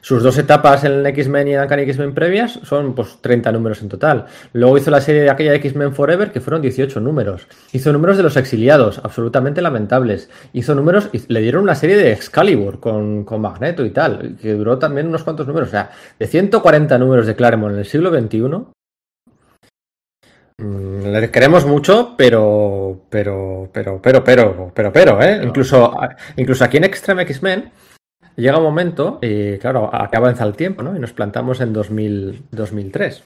Sus 0.00 0.22
dos 0.22 0.38
etapas 0.38 0.84
en 0.84 1.04
X-Men 1.06 1.48
y 1.48 1.54
en 1.54 1.60
Uncanny 1.60 1.82
X-Men 1.82 2.14
previas 2.14 2.58
son 2.62 2.94
pues 2.94 3.18
30 3.20 3.52
números 3.52 3.82
en 3.82 3.88
total. 3.88 4.26
Luego 4.52 4.78
hizo 4.78 4.90
la 4.90 5.00
serie 5.00 5.22
de 5.22 5.30
aquella 5.30 5.54
X-Men 5.54 5.94
Forever 5.94 6.32
que 6.32 6.40
fueron 6.40 6.62
18 6.62 7.00
números. 7.00 7.46
Hizo 7.72 7.92
números 7.92 8.16
de 8.16 8.22
los 8.22 8.36
exiliados, 8.36 9.00
absolutamente 9.02 9.60
lamentables. 9.62 10.30
Hizo 10.52 10.74
números 10.74 11.10
y 11.12 11.22
le 11.32 11.40
dieron 11.40 11.62
una 11.62 11.74
serie 11.74 11.96
de 11.96 12.12
Excalibur 12.12 12.80
con, 12.80 13.24
con 13.24 13.40
Magneto 13.40 13.84
y 13.84 13.90
tal, 13.90 14.36
que 14.40 14.54
duró 14.54 14.78
también 14.78 15.06
unos 15.06 15.22
cuantos 15.22 15.46
números. 15.46 15.68
O 15.68 15.72
sea, 15.72 15.90
de 16.18 16.26
140 16.26 16.98
números 16.98 17.26
de 17.26 17.36
Claremont 17.36 17.74
en 17.74 17.80
el 17.80 17.86
siglo 17.86 18.10
XXI, 18.10 18.38
mm, 20.58 21.06
le 21.12 21.30
queremos 21.30 21.66
mucho, 21.66 22.14
pero, 22.16 23.02
pero, 23.10 23.68
pero, 23.72 24.00
pero, 24.02 24.24
pero, 24.24 24.72
pero, 24.74 24.92
pero, 24.92 25.22
¿eh? 25.22 25.40
Incluso, 25.44 25.94
incluso 26.36 26.64
aquí 26.64 26.78
en 26.78 26.84
Extreme 26.84 27.22
X-Men 27.22 27.70
Llega 28.36 28.58
un 28.58 28.64
momento, 28.64 29.18
y 29.22 29.58
claro, 29.58 29.86
acaba 29.92 30.28
avanza 30.28 30.44
el 30.44 30.54
tiempo, 30.54 30.82
¿no? 30.82 30.96
Y 30.96 30.98
nos 30.98 31.12
plantamos 31.12 31.60
en 31.60 31.72
2000, 31.72 32.44
2003. 32.50 33.24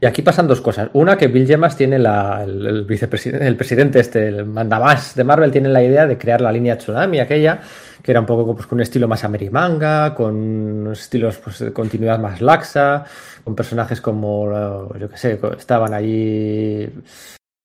Y 0.00 0.06
aquí 0.06 0.22
pasan 0.22 0.46
dos 0.46 0.60
cosas. 0.60 0.90
Una, 0.92 1.16
que 1.16 1.26
Bill 1.26 1.46
Gemas 1.46 1.76
tiene 1.76 1.98
la, 1.98 2.44
el, 2.44 2.84
vicepresidente, 2.84 3.46
el 3.46 3.56
presidente 3.56 3.98
este, 3.98 4.28
el 4.28 4.46
mandamás 4.46 5.14
de 5.16 5.24
Marvel, 5.24 5.50
tiene 5.50 5.68
la 5.68 5.82
idea 5.82 6.06
de 6.06 6.16
crear 6.16 6.40
la 6.40 6.52
línea 6.52 6.78
Tsunami, 6.78 7.18
aquella, 7.18 7.60
que 8.02 8.12
era 8.12 8.20
un 8.20 8.26
poco 8.26 8.54
pues, 8.54 8.66
con 8.66 8.76
un 8.76 8.82
estilo 8.82 9.08
más 9.08 9.24
amerimanga, 9.24 10.14
con 10.14 10.90
estilos 10.92 11.38
pues, 11.38 11.58
de 11.58 11.72
continuidad 11.72 12.20
más 12.20 12.40
laxa, 12.40 13.04
con 13.42 13.56
personajes 13.56 14.00
como, 14.00 14.94
yo 14.96 15.08
qué 15.08 15.16
sé, 15.16 15.40
estaban 15.58 15.92
allí 15.94 16.88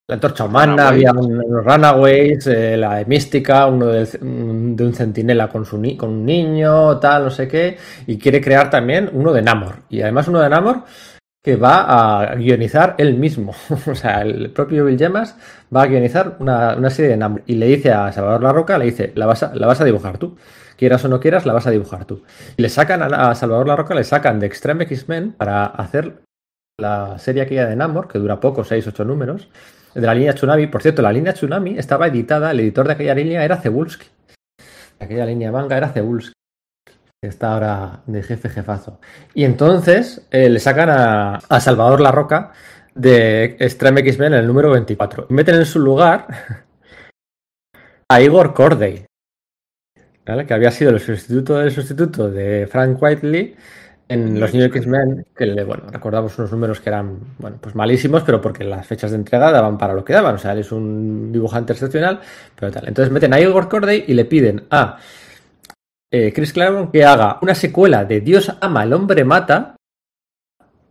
la 0.06 0.16
antorcha 0.16 0.44
humana, 0.44 0.88
había 0.88 1.12
unos 1.12 1.64
Runaways, 1.64 2.46
eh, 2.46 2.76
la 2.76 2.96
de 2.96 3.06
Mística, 3.06 3.66
uno 3.66 3.86
de, 3.86 4.06
un 4.20 4.94
centinela 4.94 5.48
con, 5.48 5.64
su 5.64 5.80
con 5.96 6.10
un 6.10 6.26
niño, 6.26 6.98
tal, 6.98 7.24
no 7.24 7.30
sé 7.30 7.48
qué, 7.48 7.78
y 8.06 8.18
quiere 8.18 8.40
crear 8.40 8.68
también 8.68 9.08
uno 9.12 9.32
de 9.32 9.40
Namor. 9.40 9.76
Y 9.88 10.02
además 10.02 10.28
uno 10.28 10.40
de 10.40 10.50
Namor 10.50 10.84
que 11.42 11.56
va 11.56 12.22
a 12.22 12.34
guionizar 12.36 12.94
él 12.98 13.14
mismo. 13.14 13.54
o 13.86 13.94
sea, 13.94 14.22
el 14.22 14.50
propio 14.50 14.84
Bill 14.84 14.98
Gemas 14.98 15.36
va 15.74 15.82
a 15.82 15.86
guionizar 15.86 16.36
una, 16.38 16.90
serie 16.90 17.10
de 17.10 17.16
Namor. 17.16 17.42
Y 17.46 17.54
le 17.54 17.66
dice 17.66 17.92
a 17.92 18.12
Salvador 18.12 18.42
La 18.42 18.52
Roca, 18.52 18.76
le 18.76 18.86
dice, 18.86 19.12
la 19.14 19.26
vas, 19.26 19.42
a, 19.42 19.54
la 19.54 19.66
vas 19.66 19.80
a 19.80 19.84
dibujar 19.84 20.18
tú. 20.18 20.36
Quieras 20.76 21.04
o 21.04 21.08
no 21.08 21.20
quieras, 21.20 21.46
la 21.46 21.52
vas 21.52 21.66
a 21.66 21.70
dibujar 21.70 22.04
tú. 22.04 22.22
Y 22.56 22.62
le 22.62 22.68
sacan 22.68 23.02
a, 23.02 23.34
Salvador 23.34 23.68
La 23.68 23.76
Roca, 23.76 23.94
le 23.94 24.04
sacan 24.04 24.38
de 24.38 24.46
Extreme 24.46 24.84
X-Men 24.84 25.32
para 25.32 25.66
hacer 25.66 26.22
la 26.78 27.18
serie 27.18 27.42
aquella 27.42 27.66
de 27.66 27.76
Namor, 27.76 28.08
que 28.08 28.18
dura 28.18 28.40
poco, 28.40 28.64
6-8 28.64 29.06
números, 29.06 29.48
de 29.94 30.06
la 30.06 30.14
línea 30.14 30.34
Tsunami. 30.34 30.66
Por 30.66 30.82
cierto, 30.82 31.02
la 31.02 31.12
línea 31.12 31.32
Tsunami 31.32 31.78
estaba 31.78 32.08
editada, 32.08 32.50
el 32.50 32.60
editor 32.60 32.86
de 32.86 32.92
aquella 32.94 33.14
línea 33.14 33.44
era 33.44 33.56
Cebulski. 33.56 34.06
Aquella 34.98 35.26
línea 35.26 35.52
manga 35.52 35.76
era 35.76 35.88
Cebulski, 35.90 36.32
que 37.22 37.28
está 37.28 37.54
ahora 37.54 38.02
de 38.06 38.22
jefe 38.22 38.48
jefazo. 38.48 39.00
Y 39.34 39.44
entonces 39.44 40.26
eh, 40.30 40.48
le 40.48 40.60
sacan 40.60 40.90
a, 40.90 41.60
Salvador 41.60 42.00
La 42.00 42.12
Roca 42.12 42.52
de 42.94 43.56
Extreme 43.58 44.00
X-Men 44.00 44.34
en 44.34 44.40
el 44.40 44.46
número 44.46 44.70
24. 44.70 45.26
Y 45.30 45.34
meten 45.34 45.56
en 45.56 45.66
su 45.66 45.78
lugar 45.78 46.26
a 48.08 48.20
Igor 48.20 48.54
Corday, 48.54 49.06
que 50.24 50.54
había 50.54 50.70
sido 50.70 50.90
el 50.90 51.00
sustituto 51.00 51.58
del 51.58 51.70
sustituto 51.70 52.30
de 52.30 52.66
Frank 52.70 53.00
Whiteley 53.02 53.56
en 54.08 54.38
los 54.38 54.52
New 54.52 54.64
X-Men, 54.66 55.26
que 55.36 55.64
bueno, 55.64 55.84
recordamos 55.90 56.38
unos 56.38 56.52
números 56.52 56.80
que 56.80 56.90
eran, 56.90 57.18
bueno, 57.38 57.56
pues 57.60 57.74
malísimos, 57.74 58.22
pero 58.22 58.40
porque 58.40 58.64
las 58.64 58.86
fechas 58.86 59.10
de 59.10 59.16
entrega 59.16 59.50
daban 59.50 59.78
para 59.78 59.94
lo 59.94 60.04
que 60.04 60.12
daban. 60.12 60.34
O 60.34 60.38
sea, 60.38 60.52
él 60.52 60.58
es 60.58 60.72
un 60.72 61.32
dibujante 61.32 61.72
excepcional, 61.72 62.20
pero 62.54 62.70
tal. 62.70 62.88
Entonces 62.88 63.12
meten 63.12 63.32
a 63.32 63.40
Igor 63.40 63.68
Corday 63.68 64.04
y 64.06 64.14
le 64.14 64.26
piden 64.26 64.64
a 64.70 64.98
eh, 66.10 66.32
Chris 66.32 66.52
Claremont 66.52 66.92
que 66.92 67.04
haga 67.04 67.38
una 67.42 67.54
secuela 67.54 68.04
de 68.04 68.20
Dios 68.20 68.52
ama, 68.60 68.84
el 68.84 68.92
hombre 68.92 69.24
mata, 69.24 69.76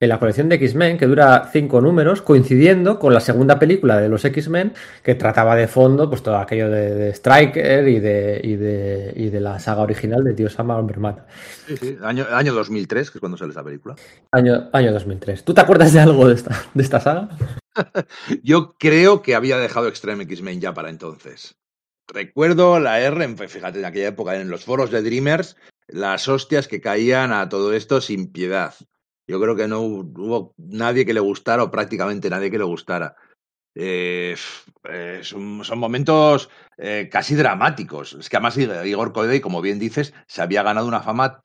en 0.04 0.10
la 0.10 0.20
colección 0.20 0.50
de 0.50 0.56
X-Men, 0.56 0.98
que 0.98 1.08
dura 1.08 1.50
cinco 1.52 1.80
números, 1.80 2.22
coincidiendo 2.22 3.00
con 3.00 3.14
la 3.14 3.20
segunda 3.20 3.58
película 3.58 4.00
de 4.00 4.10
los 4.10 4.26
X-Men, 4.26 4.74
que 5.02 5.16
trataba 5.16 5.56
de 5.56 5.68
fondo 5.68 6.10
pues 6.10 6.22
todo 6.22 6.38
aquello 6.38 6.70
de, 6.70 7.10
Striker 7.14 7.88
y 7.88 8.00
de, 8.00 8.42
y 8.44 8.56
de, 8.56 9.14
y 9.16 9.30
de 9.30 9.40
la 9.40 9.60
saga 9.60 9.82
original 9.82 10.24
de 10.24 10.34
Dios 10.34 10.60
ama, 10.60 10.78
hombre 10.78 10.98
mata. 10.98 11.26
Sí, 11.68 11.78
sí, 11.78 11.98
año, 12.04 12.26
año 12.32 12.54
2003, 12.54 13.12
que 13.12 13.18
es 13.18 13.20
cuando 13.20 13.38
sale 13.38 13.52
esa 13.52 13.64
película. 13.64 13.96
Año, 14.32 14.70
año 14.74 14.92
2003. 14.92 15.44
¿Tú 15.44 15.54
te 15.54 15.62
acuerdas 15.62 15.94
de 15.94 16.02
algo 16.02 16.28
de 16.28 16.36
esta, 16.36 16.64
de 16.74 16.84
esta 16.84 17.00
saga? 17.00 17.30
Yo 18.44 18.76
creo 18.78 19.22
que 19.22 19.36
había 19.36 19.58
dejado 19.58 19.88
Extreme 19.88 20.24
X-Men 20.24 20.60
ya 20.60 20.74
para 20.74 20.90
entonces. 20.90 21.56
Recuerdo 22.08 22.80
la 22.80 23.00
R, 23.00 23.38
fíjate, 23.48 23.80
en 23.80 23.86
aquella 23.86 24.10
época, 24.10 24.36
en 24.36 24.50
los 24.50 24.66
foros 24.66 24.92
de 24.92 25.02
Dreamers, 25.02 25.56
las 25.88 26.28
hostias 26.28 26.68
que 26.68 26.82
caían 26.82 27.32
a 27.32 27.48
todo 27.48 27.74
esto 27.74 28.02
sin 28.02 28.32
piedad. 28.32 28.74
Yo 29.28 29.40
creo 29.40 29.56
que 29.56 29.68
no 29.68 29.82
hubo 29.82 30.54
nadie 30.58 31.06
que 31.06 31.14
le 31.14 31.20
gustara 31.20 31.64
o 31.64 31.72
prácticamente 31.72 32.30
nadie 32.30 32.52
que 32.52 32.58
le 32.58 32.64
gustara. 32.64 33.16
Eh, 33.76 34.36
eh, 34.84 35.20
son, 35.24 35.64
momentos 35.78 36.50
eh, 36.78 37.10
casi 37.12 37.36
dramáticos. 37.36 38.14
Es 38.14 38.30
que 38.30 38.38
además 38.38 38.58
Igor 38.58 39.14
Corday, 39.14 39.40
como 39.40 39.62
bien 39.62 39.80
dices, 39.80 40.14
se 40.28 40.42
había 40.42 40.64
ganado 40.64 40.88
una 40.88 41.02
fama 41.02 41.42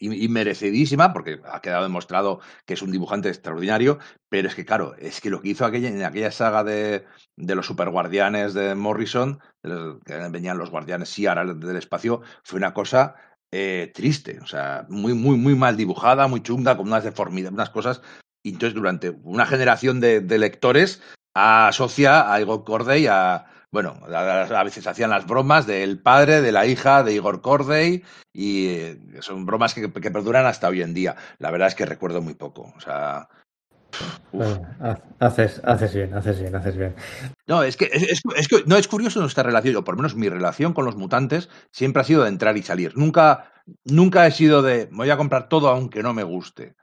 inmerecidísima, 0.00 1.12
porque 1.12 1.40
ha 1.44 1.60
quedado 1.60 1.84
demostrado 1.84 2.40
que 2.66 2.74
es 2.74 2.82
un 2.82 2.90
dibujante 2.90 3.28
extraordinario, 3.28 3.98
pero 4.28 4.48
es 4.48 4.54
que 4.54 4.64
claro, 4.64 4.94
es 4.98 5.20
que 5.20 5.30
lo 5.30 5.40
que 5.40 5.50
hizo 5.50 5.64
aquella, 5.64 5.88
en 5.88 6.02
aquella 6.02 6.32
saga 6.32 6.64
de, 6.64 7.04
de 7.36 7.54
los 7.54 7.66
superguardianes 7.66 8.54
de 8.54 8.74
Morrison, 8.74 9.40
que 9.62 10.14
venían 10.30 10.58
los 10.58 10.70
guardianes 10.70 11.10
Sierra 11.10 11.44
del 11.44 11.76
espacio, 11.76 12.22
fue 12.42 12.58
una 12.58 12.74
cosa 12.74 13.14
eh, 13.54 13.92
triste, 13.94 14.38
o 14.42 14.46
sea, 14.46 14.86
muy, 14.88 15.12
muy, 15.12 15.36
muy 15.36 15.54
mal 15.54 15.76
dibujada, 15.76 16.26
muy 16.26 16.42
chunga, 16.42 16.74
con 16.74 16.86
unas 16.88 17.04
deformidades, 17.04 17.52
unas 17.52 17.68
cosas. 17.68 18.00
Y 18.42 18.50
entonces, 18.54 18.74
durante 18.74 19.10
una 19.10 19.44
generación 19.44 20.00
de, 20.00 20.22
lectores, 20.38 21.02
asocia 21.34 22.32
a 22.32 22.40
Igor 22.40 22.64
Corday 22.64 23.06
a. 23.08 23.46
Bueno, 23.70 24.00
a, 24.06 24.64
veces 24.64 24.86
hacían 24.86 25.10
las 25.10 25.26
bromas 25.26 25.66
del 25.66 25.98
padre, 25.98 26.42
de 26.42 26.52
la 26.52 26.66
hija 26.66 27.02
de 27.02 27.14
Igor 27.14 27.40
Corday, 27.40 28.02
y 28.32 28.68
eh, 28.68 29.00
son 29.20 29.46
bromas 29.46 29.74
que, 29.74 29.88
perduran 29.88 30.46
hasta 30.46 30.68
hoy 30.68 30.82
en 30.82 30.94
día. 30.94 31.16
La 31.38 31.50
verdad 31.50 31.68
es 31.68 31.74
que 31.74 31.86
recuerdo 31.86 32.20
muy 32.20 32.34
poco. 32.34 32.72
O 32.76 32.80
sea, 32.80 33.28
haces, 35.20 35.60
haces 35.64 35.94
bien, 35.94 36.14
haces 36.14 36.40
bien, 36.40 36.54
haces 36.54 36.76
bien. 36.76 36.94
No, 37.46 37.62
es 37.62 37.76
que, 37.76 37.90
es, 37.92 38.48
que 38.48 38.62
no 38.66 38.76
es 38.76 38.88
curioso 38.88 39.20
nuestra 39.20 39.42
relación, 39.42 39.76
o 39.76 39.84
por 39.84 39.94
lo 39.94 40.02
menos 40.02 40.16
mi 40.16 40.28
relación 40.28 40.72
con 40.72 40.84
los 40.84 40.96
mutantes 40.96 41.48
siempre 41.70 42.02
ha 42.02 42.04
sido 42.04 42.22
de 42.22 42.28
entrar 42.28 42.56
y 42.56 42.62
salir. 42.62 42.96
Nunca, 42.96 43.52
nunca 43.84 44.26
he 44.26 44.30
sido 44.30 44.62
de 44.62 44.88
voy 44.92 45.10
a 45.10 45.16
comprar 45.16 45.48
todo 45.48 45.68
aunque 45.68 46.02
no 46.02 46.14
me 46.14 46.22
guste. 46.22 46.74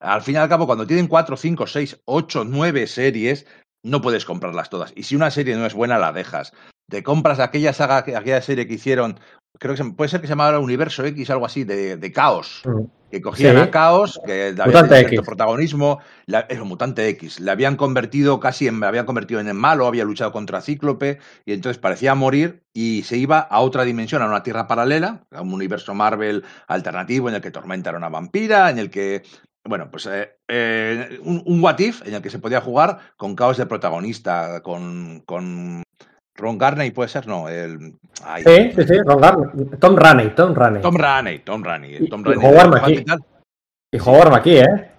Al 0.00 0.22
fin 0.22 0.34
y 0.34 0.38
al 0.38 0.48
cabo, 0.48 0.66
cuando 0.66 0.86
tienen 0.86 1.08
cuatro, 1.08 1.36
cinco, 1.36 1.66
seis, 1.66 2.00
ocho, 2.04 2.44
nueve 2.44 2.86
series, 2.86 3.46
no 3.82 4.00
puedes 4.02 4.24
comprarlas 4.24 4.70
todas. 4.70 4.92
Y 4.96 5.04
si 5.04 5.16
una 5.16 5.30
serie 5.30 5.56
no 5.56 5.66
es 5.66 5.74
buena, 5.74 5.98
la 5.98 6.12
dejas. 6.12 6.52
Te 6.88 7.02
compras 7.02 7.40
aquella 7.40 7.72
saga, 7.72 7.98
aquella 7.98 8.42
serie 8.42 8.66
que 8.66 8.74
hicieron, 8.74 9.18
creo 9.58 9.74
que 9.74 9.84
puede 9.84 10.08
ser 10.08 10.20
que 10.20 10.26
se 10.26 10.32
llamaba 10.32 10.58
Universo 10.58 11.04
X, 11.04 11.30
algo 11.30 11.46
así, 11.46 11.64
de, 11.64 11.96
de 11.96 12.12
Caos. 12.12 12.62
Mm. 12.64 12.84
Que 13.10 13.22
cogían 13.22 13.56
a 13.58 13.70
Caos, 13.70 14.20
que 14.26 14.56
había 14.58 14.88
cierto 14.88 15.22
protagonismo, 15.22 16.00
la, 16.26 16.48
Mutante 16.64 17.08
X. 17.10 17.38
Le 17.38 17.52
habían 17.52 17.76
convertido 17.76 18.40
casi 18.40 18.66
en, 18.66 18.82
habían 18.82 19.06
convertido 19.06 19.38
en 19.38 19.46
el 19.46 19.54
malo, 19.54 19.86
había 19.86 20.02
luchado 20.02 20.32
contra 20.32 20.60
Cíclope, 20.60 21.20
y 21.46 21.52
entonces 21.52 21.78
parecía 21.78 22.16
morir 22.16 22.64
y 22.72 23.04
se 23.04 23.16
iba 23.16 23.38
a 23.38 23.60
otra 23.60 23.84
dimensión, 23.84 24.20
a 24.20 24.26
una 24.26 24.42
tierra 24.42 24.66
paralela, 24.66 25.24
a 25.30 25.42
un 25.42 25.52
universo 25.52 25.94
Marvel 25.94 26.42
alternativo 26.66 27.28
en 27.28 27.36
el 27.36 27.40
que 27.40 27.52
Tormenta 27.52 27.90
era 27.90 27.98
una 27.98 28.08
vampira, 28.08 28.68
en 28.68 28.80
el 28.80 28.90
que 28.90 29.22
bueno, 29.66 29.90
pues 29.90 30.06
eh, 30.06 30.36
eh, 30.48 31.20
un, 31.22 31.42
un, 31.46 31.62
what 31.62 31.78
if 31.78 32.06
en 32.06 32.14
el 32.14 32.20
que 32.20 32.30
se 32.30 32.38
podía 32.38 32.60
jugar 32.60 32.98
con 33.16 33.34
caos 33.34 33.56
de 33.56 33.64
protagonista, 33.64 34.60
con, 34.60 35.22
con 35.24 35.83
Ron 36.44 36.58
Garney, 36.58 36.90
puede 36.90 37.08
ser, 37.08 37.26
no, 37.26 37.48
el... 37.48 37.94
sí, 38.44 38.72
sí, 38.76 38.82
sí, 38.86 38.98
Ron 39.02 39.18
Garney, 39.18 39.66
Tom 39.80 39.96
Raney, 39.96 40.30
Tom 40.34 40.54
Raney. 40.54 40.82
Tom 40.82 40.94
Raney, 40.94 41.38
Tom 41.38 41.64
Raney. 41.64 42.06
Tom 42.06 42.22
Raney 42.22 42.38
y, 42.42 42.46
Howard 42.46 42.68
McKee. 42.68 43.04
Y 43.90 43.98
Howard 43.98 44.30
McKee, 44.30 44.60
¿eh? 44.60 44.90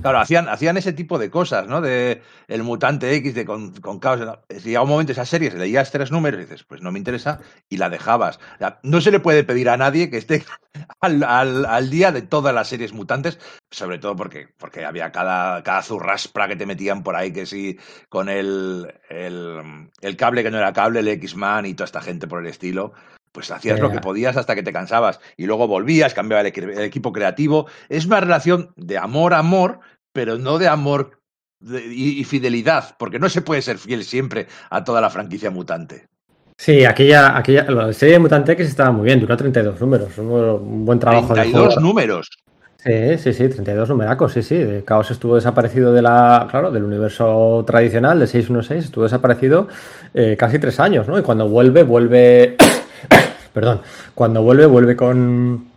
Claro, 0.00 0.18
hacían, 0.18 0.48
hacían 0.48 0.76
ese 0.76 0.92
tipo 0.92 1.18
de 1.18 1.30
cosas, 1.30 1.66
¿no? 1.66 1.80
De 1.80 2.22
el 2.48 2.62
mutante 2.62 3.12
X, 3.16 3.34
de 3.34 3.44
con, 3.44 3.72
con 3.80 3.98
caos. 3.98 4.20
Llega 4.64 4.82
un 4.82 4.88
momento 4.88 5.12
esa 5.12 5.26
serie, 5.26 5.50
se 5.50 5.58
leías 5.58 5.90
tres 5.90 6.10
números 6.12 6.40
y 6.40 6.44
dices, 6.44 6.64
pues 6.64 6.80
no 6.82 6.92
me 6.92 6.98
interesa, 6.98 7.40
y 7.68 7.76
la 7.76 7.90
dejabas. 7.90 8.38
No 8.82 9.00
se 9.00 9.10
le 9.10 9.20
puede 9.20 9.44
pedir 9.44 9.68
a 9.68 9.76
nadie 9.76 10.10
que 10.10 10.18
esté 10.18 10.44
al, 11.00 11.22
al, 11.24 11.66
al 11.66 11.90
día 11.90 12.12
de 12.12 12.22
todas 12.22 12.54
las 12.54 12.68
series 12.68 12.92
mutantes, 12.92 13.38
sobre 13.70 13.98
todo 13.98 14.14
porque, 14.16 14.48
porque 14.58 14.84
había 14.84 15.10
cada, 15.12 15.62
cada 15.62 15.82
zurraspra 15.82 16.48
que 16.48 16.56
te 16.56 16.66
metían 16.66 17.02
por 17.02 17.16
ahí, 17.16 17.32
que 17.32 17.46
sí, 17.46 17.78
con 18.08 18.28
el, 18.28 18.94
el, 19.08 19.90
el 20.00 20.16
cable 20.16 20.42
que 20.42 20.50
no 20.50 20.58
era 20.58 20.72
cable, 20.72 21.00
el 21.00 21.08
X-Man 21.08 21.66
y 21.66 21.74
toda 21.74 21.86
esta 21.86 22.00
gente 22.00 22.26
por 22.26 22.40
el 22.40 22.46
estilo 22.48 22.92
pues 23.36 23.50
hacías 23.50 23.78
lo 23.80 23.90
que 23.90 24.00
podías 24.00 24.34
hasta 24.38 24.54
que 24.54 24.62
te 24.62 24.72
cansabas 24.72 25.20
y 25.36 25.44
luego 25.44 25.68
volvías, 25.68 26.14
cambiaba 26.14 26.40
el, 26.40 26.58
el, 26.58 26.78
equipo 26.80 27.12
creativo. 27.12 27.66
Es 27.90 28.06
una 28.06 28.18
relación 28.18 28.72
de 28.76 28.96
amor-amor, 28.96 29.80
pero 30.14 30.38
no 30.38 30.56
de 30.56 30.68
amor 30.68 31.20
y, 31.60 32.24
fidelidad, 32.24 32.96
porque 32.98 33.18
no 33.18 33.28
se 33.28 33.42
puede 33.42 33.60
ser 33.60 33.76
fiel 33.76 34.04
siempre 34.04 34.46
a 34.70 34.84
toda 34.84 35.02
la 35.02 35.10
franquicia 35.10 35.50
mutante. 35.50 36.08
Sí, 36.56 36.86
aquella, 36.86 37.36
aquella 37.36 37.70
la 37.70 37.92
serie 37.92 38.14
de 38.14 38.20
Mutante 38.20 38.52
X 38.52 38.68
estaba 38.68 38.90
muy 38.90 39.04
bien, 39.04 39.20
duró 39.20 39.36
32 39.36 39.78
números, 39.82 40.16
un 40.16 40.86
buen 40.86 40.98
trabajo. 40.98 41.34
32 41.34 41.76
números. 41.76 42.30
Sí, 42.78 43.18
sí, 43.18 43.34
sí, 43.34 43.48
32 43.50 43.90
numeracos, 43.90 44.32
sí, 44.32 44.42
sí. 44.42 44.64
Caos 44.86 45.10
estuvo 45.10 45.34
desaparecido 45.34 45.92
de 45.92 46.00
la, 46.00 46.46
claro, 46.50 46.70
del 46.70 46.84
universo 46.84 47.62
tradicional 47.66 48.18
de 48.18 48.28
616, 48.28 48.86
estuvo 48.86 49.04
desaparecido 49.04 49.68
eh, 50.14 50.36
casi 50.38 50.58
tres 50.58 50.80
años, 50.80 51.06
¿no? 51.06 51.18
Y 51.18 51.22
cuando 51.22 51.48
vuelve, 51.48 51.82
vuelve, 51.82 52.56
perdón, 53.52 53.80
cuando 54.14 54.42
vuelve, 54.42 54.66
vuelve 54.66 54.96
con, 54.96 55.68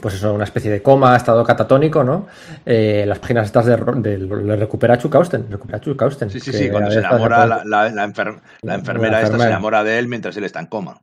pues 0.00 0.14
eso, 0.14 0.34
una 0.34 0.44
especie 0.44 0.70
de 0.70 0.82
coma, 0.82 1.16
estado 1.16 1.44
catatónico, 1.44 2.04
¿no? 2.04 2.26
Eh, 2.64 3.04
las 3.06 3.18
páginas 3.18 3.46
estas 3.46 3.66
de, 3.66 3.76
de, 3.76 4.18
le 4.18 4.56
recupera 4.56 4.98
Chukausten, 4.98 5.50
recupera 5.50 5.80
Chukausten. 5.80 6.30
Sí, 6.30 6.40
sí, 6.40 6.52
sí, 6.52 6.70
cuando 6.70 6.90
se 6.90 6.98
enamora 6.98 7.46
la, 7.46 7.62
la, 7.64 7.88
la, 7.90 8.04
enfermera, 8.04 8.42
la, 8.62 8.74
enfermera 8.74 9.22
esta 9.22 9.38
se 9.38 9.46
enamora 9.46 9.84
de 9.84 9.98
él 9.98 10.08
mientras 10.08 10.36
él 10.36 10.44
está 10.44 10.60
en 10.60 10.66
coma. 10.66 11.00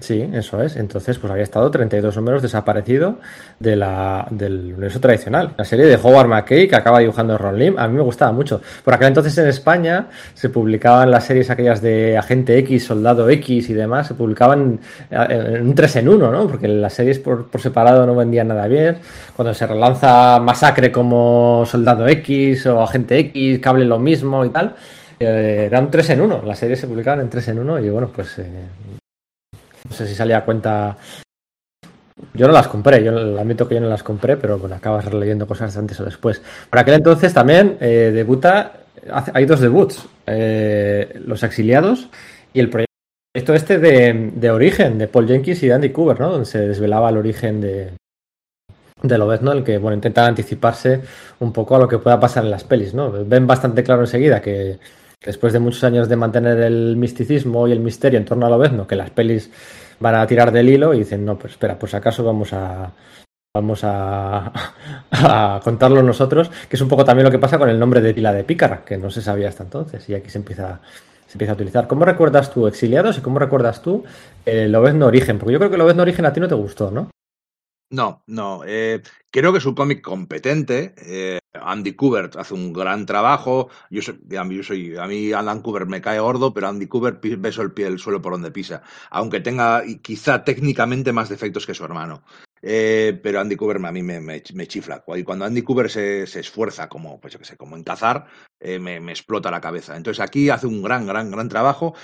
Sí, 0.00 0.28
eso 0.32 0.62
es. 0.62 0.76
Entonces, 0.76 1.18
pues 1.18 1.30
había 1.30 1.42
estado 1.42 1.70
32 1.70 2.16
números 2.16 2.42
desaparecido 2.42 3.18
de 3.58 3.74
la, 3.74 4.26
del 4.30 4.72
universo 4.72 5.00
tradicional. 5.00 5.54
La 5.56 5.64
serie 5.64 5.86
de 5.86 5.96
Howard 5.96 6.28
McKay, 6.28 6.68
que 6.68 6.76
acaba 6.76 7.00
dibujando 7.00 7.36
Ron 7.36 7.58
Lim, 7.58 7.78
a 7.78 7.88
mí 7.88 7.94
me 7.94 8.02
gustaba 8.02 8.30
mucho. 8.30 8.60
Por 8.84 8.94
aquel 8.94 9.08
entonces 9.08 9.36
en 9.38 9.48
España 9.48 10.06
se 10.34 10.50
publicaban 10.50 11.10
las 11.10 11.24
series 11.24 11.50
aquellas 11.50 11.82
de 11.82 12.16
Agente 12.16 12.58
X, 12.58 12.84
Soldado 12.84 13.28
X 13.28 13.70
y 13.70 13.74
demás, 13.74 14.06
se 14.06 14.14
publicaban 14.14 14.78
en 15.10 15.62
un 15.62 15.74
3 15.74 15.96
en 15.96 16.08
1, 16.08 16.30
¿no? 16.30 16.46
Porque 16.46 16.68
las 16.68 16.92
series 16.92 17.18
por, 17.18 17.48
por 17.48 17.60
separado 17.60 18.06
no 18.06 18.14
vendían 18.14 18.48
nada 18.48 18.68
bien. 18.68 18.98
Cuando 19.34 19.52
se 19.52 19.66
relanza 19.66 20.38
Masacre 20.38 20.92
como 20.92 21.64
Soldado 21.66 22.06
X 22.06 22.66
o 22.66 22.82
Agente 22.82 23.18
X, 23.18 23.58
Cable 23.58 23.84
lo 23.84 23.98
mismo 23.98 24.44
y 24.44 24.50
tal, 24.50 24.76
eh, 25.18 25.64
era 25.66 25.80
un 25.80 25.90
3 25.90 26.10
en 26.10 26.20
1. 26.20 26.42
Las 26.44 26.58
series 26.58 26.78
se 26.78 26.86
publicaban 26.86 27.20
en 27.20 27.30
3 27.30 27.48
en 27.48 27.58
1 27.58 27.80
y 27.80 27.90
bueno, 27.90 28.10
pues 28.14 28.38
eh, 28.38 28.46
no 29.88 29.94
sé 29.94 30.06
si 30.06 30.14
salía 30.14 30.38
a 30.38 30.44
cuenta. 30.44 30.96
Yo 32.34 32.46
no 32.46 32.52
las 32.52 32.66
compré, 32.66 33.02
yo 33.02 33.16
admito 33.38 33.68
que 33.68 33.76
yo 33.76 33.80
no 33.80 33.88
las 33.88 34.02
compré, 34.02 34.36
pero 34.36 34.58
bueno, 34.58 34.74
acabas 34.74 35.04
releyendo 35.04 35.46
cosas 35.46 35.76
antes 35.76 36.00
o 36.00 36.04
después. 36.04 36.42
Por 36.68 36.78
aquel 36.78 36.94
entonces 36.94 37.32
también 37.32 37.76
eh, 37.80 38.10
debuta, 38.12 38.80
hay 39.32 39.46
dos 39.46 39.60
debuts, 39.60 40.04
eh, 40.26 41.20
Los 41.24 41.44
Exiliados 41.44 42.08
y 42.52 42.60
el 42.60 42.70
proyecto 42.70 43.54
este 43.54 43.78
de, 43.78 44.32
de, 44.34 44.50
origen, 44.50 44.98
de 44.98 45.06
Paul 45.06 45.28
Jenkins 45.28 45.62
y 45.62 45.68
de 45.68 45.74
Andy 45.74 45.90
Cooper, 45.90 46.18
¿no? 46.18 46.30
Donde 46.30 46.46
se 46.46 46.66
desvelaba 46.66 47.08
el 47.10 47.18
origen 47.18 47.60
de, 47.60 47.92
de 49.02 49.18
Lobezno, 49.18 49.52
el 49.52 49.62
que 49.62 49.78
bueno, 49.78 49.94
intenta 49.94 50.26
anticiparse 50.26 51.00
un 51.38 51.52
poco 51.52 51.76
a 51.76 51.78
lo 51.78 51.88
que 51.88 51.98
pueda 51.98 52.18
pasar 52.18 52.44
en 52.44 52.50
las 52.50 52.64
pelis, 52.64 52.94
¿no? 52.94 53.12
Ven 53.24 53.46
bastante 53.46 53.84
claro 53.84 54.02
enseguida 54.02 54.42
que 54.42 54.78
después 55.24 55.52
de 55.52 55.58
muchos 55.58 55.84
años 55.84 56.08
de 56.08 56.16
mantener 56.16 56.60
el 56.60 56.96
misticismo 56.96 57.68
y 57.68 57.72
el 57.72 57.80
misterio 57.80 58.18
en 58.18 58.24
torno 58.24 58.46
a 58.46 58.50
Lobezno, 58.50 58.86
que 58.86 58.96
las 58.96 59.10
pelis 59.10 59.50
van 60.00 60.14
a 60.14 60.26
tirar 60.26 60.52
del 60.52 60.68
hilo 60.68 60.94
y 60.94 60.98
dicen, 60.98 61.24
no, 61.24 61.38
pues 61.38 61.52
espera, 61.54 61.78
pues 61.78 61.94
acaso 61.94 62.24
vamos 62.24 62.52
a 62.52 62.92
vamos 63.54 63.80
a, 63.84 65.60
contarlo 65.62 66.02
nosotros, 66.02 66.50
que 66.68 66.76
es 66.76 66.82
un 66.82 66.88
poco 66.88 67.04
también 67.04 67.24
lo 67.24 67.30
que 67.30 67.38
pasa 67.38 67.58
con 67.58 67.68
el 67.68 67.78
nombre 67.78 68.00
de 68.00 68.14
Tila 68.14 68.32
de 68.32 68.44
Pícara, 68.44 68.84
que 68.84 68.96
no 68.96 69.10
se 69.10 69.22
sabía 69.22 69.48
hasta 69.48 69.64
entonces, 69.64 70.08
y 70.08 70.14
aquí 70.14 70.30
se 70.30 70.38
empieza, 70.38 70.80
se 71.26 71.34
empieza 71.34 71.52
a 71.52 71.56
utilizar. 71.56 71.88
¿Cómo 71.88 72.04
recuerdas 72.04 72.52
tú 72.52 72.66
Exiliados 72.66 73.18
y 73.18 73.20
cómo 73.20 73.38
recuerdas 73.38 73.82
tú 73.82 74.04
el 74.44 74.70
Lobezno 74.72 75.06
Origen? 75.06 75.38
Porque 75.38 75.52
yo 75.52 75.58
creo 75.58 75.70
que 75.70 75.78
Lobezno 75.78 76.02
Origen 76.02 76.26
a 76.26 76.32
ti 76.32 76.40
no 76.40 76.48
te 76.48 76.54
gustó, 76.54 76.90
¿no? 76.90 77.10
No, 77.90 78.22
no. 78.26 78.62
Eh, 78.66 79.02
creo 79.30 79.52
que 79.52 79.58
es 79.58 79.66
un 79.66 79.74
cómic 79.74 80.02
competente. 80.02 80.94
Eh, 80.98 81.38
Andy 81.54 81.92
Kubert 81.94 82.36
hace 82.36 82.54
un 82.54 82.72
gran 82.72 83.06
trabajo. 83.06 83.68
Yo 83.90 84.02
soy, 84.02 84.96
a 84.96 85.06
mí 85.06 85.32
Alan 85.32 85.62
Kubert 85.62 85.88
me 85.88 86.00
cae 86.00 86.20
gordo, 86.20 86.52
pero 86.52 86.68
Andy 86.68 86.86
Kubert 86.86 87.22
beso 87.38 87.62
el 87.62 87.72
pie 87.72 87.86
del 87.86 87.98
suelo 87.98 88.22
por 88.22 88.32
donde 88.32 88.50
pisa. 88.50 88.82
Aunque 89.10 89.40
tenga 89.40 89.82
quizá 90.02 90.44
técnicamente 90.44 91.12
más 91.12 91.28
defectos 91.28 91.66
que 91.66 91.74
su 91.74 91.84
hermano. 91.84 92.22
Eh, 92.60 93.18
pero 93.22 93.40
Andy 93.40 93.56
Cooper 93.56 93.84
a 93.84 93.92
mí 93.92 94.02
me, 94.02 94.42
chifla. 94.42 95.04
Y 95.16 95.22
cuando 95.22 95.44
Andy 95.44 95.62
Cooper 95.62 95.90
se, 95.90 96.22
esfuerza 96.22 96.88
como, 96.88 97.20
pues 97.20 97.32
yo 97.32 97.38
que 97.38 97.44
sé, 97.44 97.56
como 97.56 97.76
en 97.76 97.84
cazar, 97.84 98.26
eh, 98.60 98.78
me, 98.78 98.96
explota 99.10 99.50
la 99.50 99.60
cabeza. 99.60 99.96
Entonces 99.96 100.20
aquí 100.20 100.50
hace 100.50 100.66
un 100.66 100.82
gran, 100.82 101.06
gran, 101.06 101.30
gran 101.30 101.48
trabajo 101.48 101.94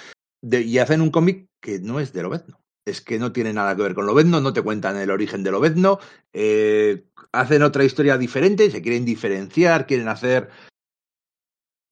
y 0.43 0.79
hacen 0.79 1.01
un 1.01 1.11
cómic 1.11 1.49
que 1.61 1.81
no 1.81 2.01
es 2.01 2.13
de 2.13 2.23
Lobezno 2.23 2.61
es 2.85 3.01
que 3.01 3.19
no 3.19 3.33
tiene 3.33 3.53
nada 3.53 3.75
que 3.75 3.83
ver 3.83 3.95
con 3.95 4.07
Lobezno, 4.07 4.41
no 4.41 4.53
te 4.53 4.63
cuentan 4.63 4.99
el 4.99 5.11
origen 5.11 5.43
de 5.43 5.51
Lobezno, 5.51 5.99
hacen 7.35 7.63
otra 7.63 7.85
historia 7.85 8.19
diferente, 8.19 8.71
se 8.71 8.83
quieren 8.83 9.05
diferenciar, 9.05 9.87
quieren 9.87 10.09
hacer, 10.09 10.51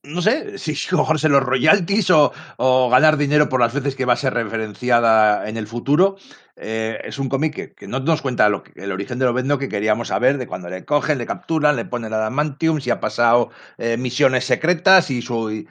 no 0.03 0.21
sé, 0.21 0.57
si 0.57 0.75
cogerse 0.87 1.29
los 1.29 1.43
royalties 1.43 2.09
o, 2.11 2.31
o, 2.57 2.89
ganar 2.89 3.17
dinero 3.17 3.49
por 3.49 3.59
las 3.59 3.73
veces 3.73 3.95
que 3.95 4.05
va 4.05 4.13
a 4.13 4.17
ser 4.17 4.33
referenciada 4.33 5.47
en 5.47 5.57
el 5.57 5.67
futuro. 5.67 6.17
Eh, 6.55 6.99
es 7.03 7.17
un 7.17 7.29
cómic 7.29 7.75
que, 7.75 7.87
no 7.87 7.99
nos 7.99 8.21
cuenta 8.21 8.47
el 8.75 8.91
origen 8.91 9.17
de 9.17 9.25
Lobezno 9.25 9.57
que 9.57 9.69
queríamos 9.69 10.09
saber, 10.09 10.37
de 10.37 10.47
cuando 10.47 10.69
le 10.69 10.85
cogen, 10.85 11.17
le 11.17 11.25
capturan, 11.25 11.75
le 11.75 11.85
ponen 11.85 12.13
adamantium, 12.13 12.79
si 12.79 12.91
ha 12.91 12.99
pasado 12.99 13.49
eh, 13.77 13.97
misiones 13.97 14.45
secretas 14.45 15.09
y 15.09 15.21
su, 15.21 15.65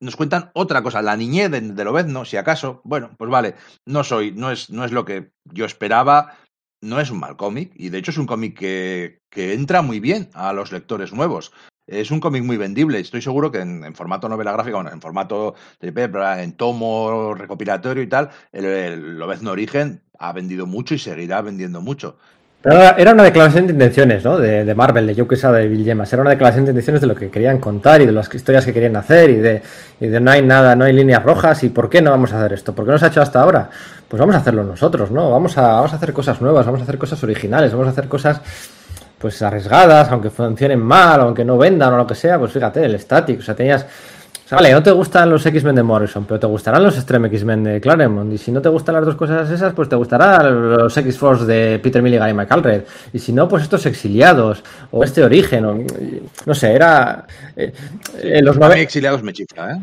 nos 0.00 0.16
cuentan 0.16 0.50
otra 0.54 0.82
cosa, 0.82 1.02
la 1.02 1.16
niñez 1.16 1.50
de, 1.50 1.60
de 1.60 1.84
Lobezno, 1.84 2.24
si 2.24 2.36
acaso. 2.36 2.80
Bueno, 2.84 3.10
pues 3.16 3.30
vale, 3.30 3.54
no 3.86 4.04
soy, 4.04 4.32
no 4.32 4.50
es, 4.50 4.70
no 4.70 4.84
es 4.84 4.92
lo 4.92 5.04
que 5.04 5.32
yo 5.44 5.64
esperaba, 5.64 6.36
no 6.80 7.00
es 7.00 7.10
un 7.10 7.20
mal 7.20 7.36
cómic, 7.36 7.72
y 7.74 7.88
de 7.90 7.98
hecho 7.98 8.10
es 8.10 8.18
un 8.18 8.26
cómic 8.26 8.58
que, 8.58 9.22
que 9.30 9.54
entra 9.54 9.82
muy 9.82 10.00
bien 10.00 10.30
a 10.34 10.52
los 10.52 10.72
lectores 10.72 11.12
nuevos. 11.12 11.52
Es 11.86 12.10
un 12.10 12.20
cómic 12.20 12.44
muy 12.44 12.58
vendible. 12.58 13.00
Estoy 13.00 13.22
seguro 13.22 13.50
que 13.50 13.60
en, 13.60 13.94
formato 13.94 14.28
novela 14.28 14.52
gráfica, 14.52 14.76
bueno, 14.76 14.92
en 14.92 15.00
formato 15.00 15.54
en 15.80 16.52
tomo 16.52 17.34
recopilatorio 17.34 18.02
y 18.02 18.08
tal, 18.08 18.28
el, 18.52 18.64
el 18.66 19.18
Lobezno 19.18 19.52
Origen 19.52 20.02
ha 20.18 20.32
vendido 20.32 20.66
mucho 20.66 20.94
y 20.94 20.98
seguirá 20.98 21.40
vendiendo 21.40 21.80
mucho. 21.80 22.18
Pero 22.60 22.80
era 22.96 23.12
una 23.12 23.22
declaración 23.22 23.68
de 23.68 23.72
intenciones, 23.72 24.24
¿no? 24.24 24.36
De, 24.36 24.64
de 24.64 24.74
Marvel, 24.74 25.06
de 25.06 25.14
Joe 25.14 25.28
Quesada, 25.28 25.58
de 25.58 25.68
Bill. 25.68 25.88
Era 25.88 26.20
una 26.20 26.30
declaración 26.30 26.64
de 26.64 26.72
intenciones 26.72 27.00
de 27.00 27.06
lo 27.06 27.14
que 27.14 27.30
querían 27.30 27.58
contar 27.58 28.02
y 28.02 28.06
de 28.06 28.10
las 28.10 28.34
historias 28.34 28.64
que 28.64 28.72
querían 28.72 28.96
hacer 28.96 29.30
y 29.30 29.36
de, 29.36 29.62
y 30.00 30.08
de 30.08 30.18
no 30.18 30.30
hay 30.32 30.42
nada, 30.42 30.74
no 30.74 30.84
hay 30.84 30.92
líneas 30.92 31.22
rojas 31.22 31.62
y 31.62 31.68
por 31.68 31.88
qué 31.88 32.02
no 32.02 32.10
vamos 32.10 32.32
a 32.32 32.40
hacer 32.40 32.54
esto. 32.54 32.74
¿Por 32.74 32.84
qué 32.84 32.90
no 32.90 32.98
se 32.98 33.04
ha 33.04 33.08
hecho 33.08 33.22
hasta 33.22 33.40
ahora? 33.40 33.70
Pues 34.08 34.18
vamos 34.18 34.34
a 34.34 34.38
hacerlo 34.38 34.64
nosotros, 34.64 35.12
¿no? 35.12 35.30
Vamos 35.30 35.56
a, 35.56 35.62
vamos 35.62 35.92
a 35.92 35.96
hacer 35.96 36.12
cosas 36.12 36.40
nuevas, 36.40 36.66
vamos 36.66 36.80
a 36.80 36.82
hacer 36.82 36.98
cosas 36.98 37.22
originales, 37.22 37.70
vamos 37.70 37.86
a 37.86 37.90
hacer 37.90 38.08
cosas 38.08 38.40
pues 39.18 39.40
arriesgadas, 39.42 40.10
aunque 40.10 40.30
funcionen 40.30 40.80
mal, 40.80 41.20
aunque 41.20 41.44
no 41.44 41.58
vendan 41.58 41.92
o 41.94 41.96
lo 41.96 42.06
que 42.06 42.14
sea, 42.14 42.38
pues 42.38 42.52
fíjate, 42.52 42.84
el 42.84 42.98
static, 42.98 43.40
o 43.40 43.42
sea, 43.42 43.54
tenías 43.54 43.86
vale, 44.50 44.72
no 44.72 44.82
te 44.82 44.90
gustan 44.90 45.30
los 45.30 45.44
X-Men 45.44 45.76
de 45.76 45.82
Morrison, 45.82 46.24
pero 46.24 46.40
te 46.40 46.46
gustarán 46.46 46.82
los 46.82 46.96
Extreme 46.96 47.28
X-Men 47.28 47.64
de 47.64 47.80
Claremont. 47.80 48.32
Y 48.32 48.38
si 48.38 48.50
no 48.50 48.62
te 48.62 48.68
gustan 48.68 48.94
las 48.94 49.04
dos 49.04 49.14
cosas 49.14 49.50
esas, 49.50 49.72
pues 49.74 49.88
te 49.88 49.96
gustarán 49.96 50.70
los 50.70 50.96
X-Force 50.96 51.44
de 51.44 51.78
Peter 51.78 52.02
Milligan 52.02 52.30
y 52.30 52.34
McAlred. 52.34 52.84
Y 53.12 53.18
si 53.18 53.32
no, 53.32 53.48
pues 53.48 53.62
estos 53.62 53.84
exiliados, 53.86 54.62
o 54.90 55.04
este 55.04 55.22
origen, 55.22 55.64
o, 55.64 55.78
no 56.46 56.54
sé, 56.54 56.72
era... 56.72 57.26
Eh, 57.56 57.72
en 58.22 58.44
los 58.44 58.56
exiliados 58.76 59.22
me 59.22 59.32
chifla, 59.32 59.72
¿eh? 59.72 59.80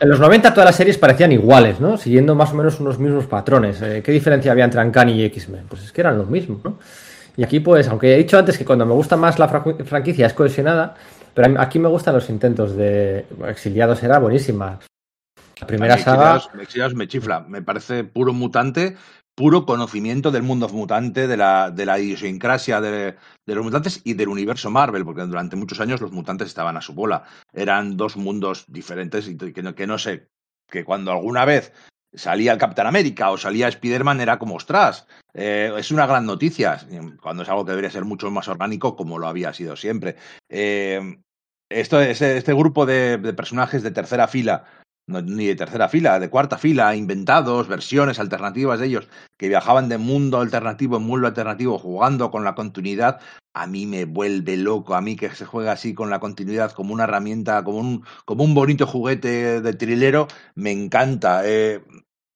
En 0.00 0.08
los, 0.08 0.18
90 0.18 0.52
todas 0.52 0.66
las 0.66 0.76
series 0.76 0.98
parecían 0.98 1.32
iguales, 1.32 1.80
¿no? 1.80 1.96
Siguiendo 1.96 2.34
más 2.34 2.52
o 2.52 2.54
menos 2.54 2.80
unos 2.80 2.98
mismos 2.98 3.26
patrones. 3.26 3.80
Eh, 3.82 4.02
¿Qué 4.04 4.12
diferencia 4.12 4.52
había 4.52 4.64
entre 4.64 4.80
Uncanny 4.80 5.12
y 5.12 5.24
X-Men? 5.24 5.64
Pues 5.68 5.84
es 5.84 5.92
que 5.92 6.00
eran 6.00 6.18
los 6.18 6.28
mismos, 6.28 6.58
¿no? 6.64 6.78
Y 7.36 7.44
aquí, 7.44 7.60
pues, 7.60 7.86
aunque 7.86 8.14
he 8.14 8.18
dicho 8.18 8.36
antes 8.36 8.58
que 8.58 8.64
cuando 8.64 8.84
me 8.84 8.94
gusta 8.94 9.16
más 9.16 9.38
la 9.38 9.46
franquicia 9.46 10.26
es 10.26 10.32
cohesionada, 10.32 10.96
pero 11.38 11.60
aquí 11.60 11.78
me 11.78 11.88
gustan 11.88 12.16
los 12.16 12.30
intentos 12.30 12.74
de 12.74 13.24
Exiliados, 13.46 14.02
era 14.02 14.18
buenísima. 14.18 14.80
La 15.60 15.66
primera 15.68 15.96
saga. 15.96 16.42
Exiliados, 16.60 16.96
me 16.96 17.06
chifla, 17.06 17.42
me 17.42 17.62
parece 17.62 18.02
puro 18.02 18.32
mutante, 18.32 18.96
puro 19.36 19.64
conocimiento 19.64 20.32
del 20.32 20.42
mundo 20.42 20.68
mutante, 20.68 21.28
de 21.28 21.36
la, 21.36 21.70
de 21.70 21.86
la 21.86 22.00
idiosincrasia 22.00 22.80
de, 22.80 23.14
los 23.46 23.64
mutantes 23.64 24.00
y 24.02 24.14
del 24.14 24.30
universo 24.30 24.68
Marvel, 24.68 25.04
porque 25.04 25.20
durante 25.22 25.54
muchos 25.54 25.78
años 25.78 26.00
los 26.00 26.10
mutantes 26.10 26.48
estaban 26.48 26.76
a 26.76 26.80
su 26.80 26.92
bola. 26.92 27.22
Eran 27.52 27.96
dos 27.96 28.16
mundos 28.16 28.64
diferentes 28.66 29.28
y 29.28 29.36
que 29.36 29.62
no, 29.62 29.76
que 29.76 29.86
no 29.86 29.96
sé, 29.96 30.30
que 30.68 30.82
cuando 30.82 31.12
alguna 31.12 31.44
vez 31.44 31.72
salía 32.12 32.50
el 32.50 32.58
Capitán 32.58 32.88
América 32.88 33.30
o 33.30 33.38
salía 33.38 33.68
Spider-Man 33.68 34.20
era 34.20 34.40
como, 34.40 34.56
ostras, 34.56 35.06
eh, 35.34 35.72
es 35.78 35.92
una 35.92 36.04
gran 36.08 36.26
noticia, 36.26 36.84
cuando 37.22 37.44
es 37.44 37.48
algo 37.48 37.64
que 37.64 37.70
debería 37.70 37.92
ser 37.92 38.04
mucho 38.04 38.28
más 38.28 38.48
orgánico 38.48 38.96
como 38.96 39.20
lo 39.20 39.28
había 39.28 39.52
sido 39.52 39.76
siempre. 39.76 40.16
Eh, 40.48 41.20
esto, 41.70 42.00
este, 42.00 42.36
este 42.36 42.54
grupo 42.54 42.86
de, 42.86 43.18
personajes 43.34 43.82
de 43.82 43.90
tercera 43.90 44.28
fila, 44.28 44.64
ni 45.06 45.46
de 45.46 45.56
tercera 45.56 45.88
fila, 45.88 46.18
de 46.20 46.30
cuarta 46.30 46.58
fila, 46.58 46.94
inventados, 46.94 47.68
versiones 47.68 48.18
alternativas 48.18 48.80
de 48.80 48.86
ellos, 48.86 49.08
que 49.36 49.48
viajaban 49.48 49.88
de 49.88 49.98
mundo 49.98 50.40
alternativo 50.40 50.96
en 50.96 51.04
mundo 51.04 51.26
alternativo 51.26 51.78
jugando 51.78 52.30
con 52.30 52.44
la 52.44 52.54
continuidad, 52.54 53.20
a 53.54 53.66
mí 53.66 53.86
me 53.86 54.04
vuelve 54.04 54.56
loco, 54.56 54.94
a 54.94 55.00
mí 55.00 55.16
que 55.16 55.30
se 55.30 55.46
juega 55.46 55.72
así 55.72 55.94
con 55.94 56.10
la 56.10 56.20
continuidad 56.20 56.72
como 56.72 56.94
una 56.94 57.04
herramienta, 57.04 57.64
como 57.64 57.78
un, 57.78 58.04
como 58.24 58.44
un 58.44 58.54
bonito 58.54 58.86
juguete 58.86 59.60
de 59.60 59.72
trilero, 59.72 60.28
me 60.54 60.70
encanta. 60.70 61.42
Eh, 61.44 61.82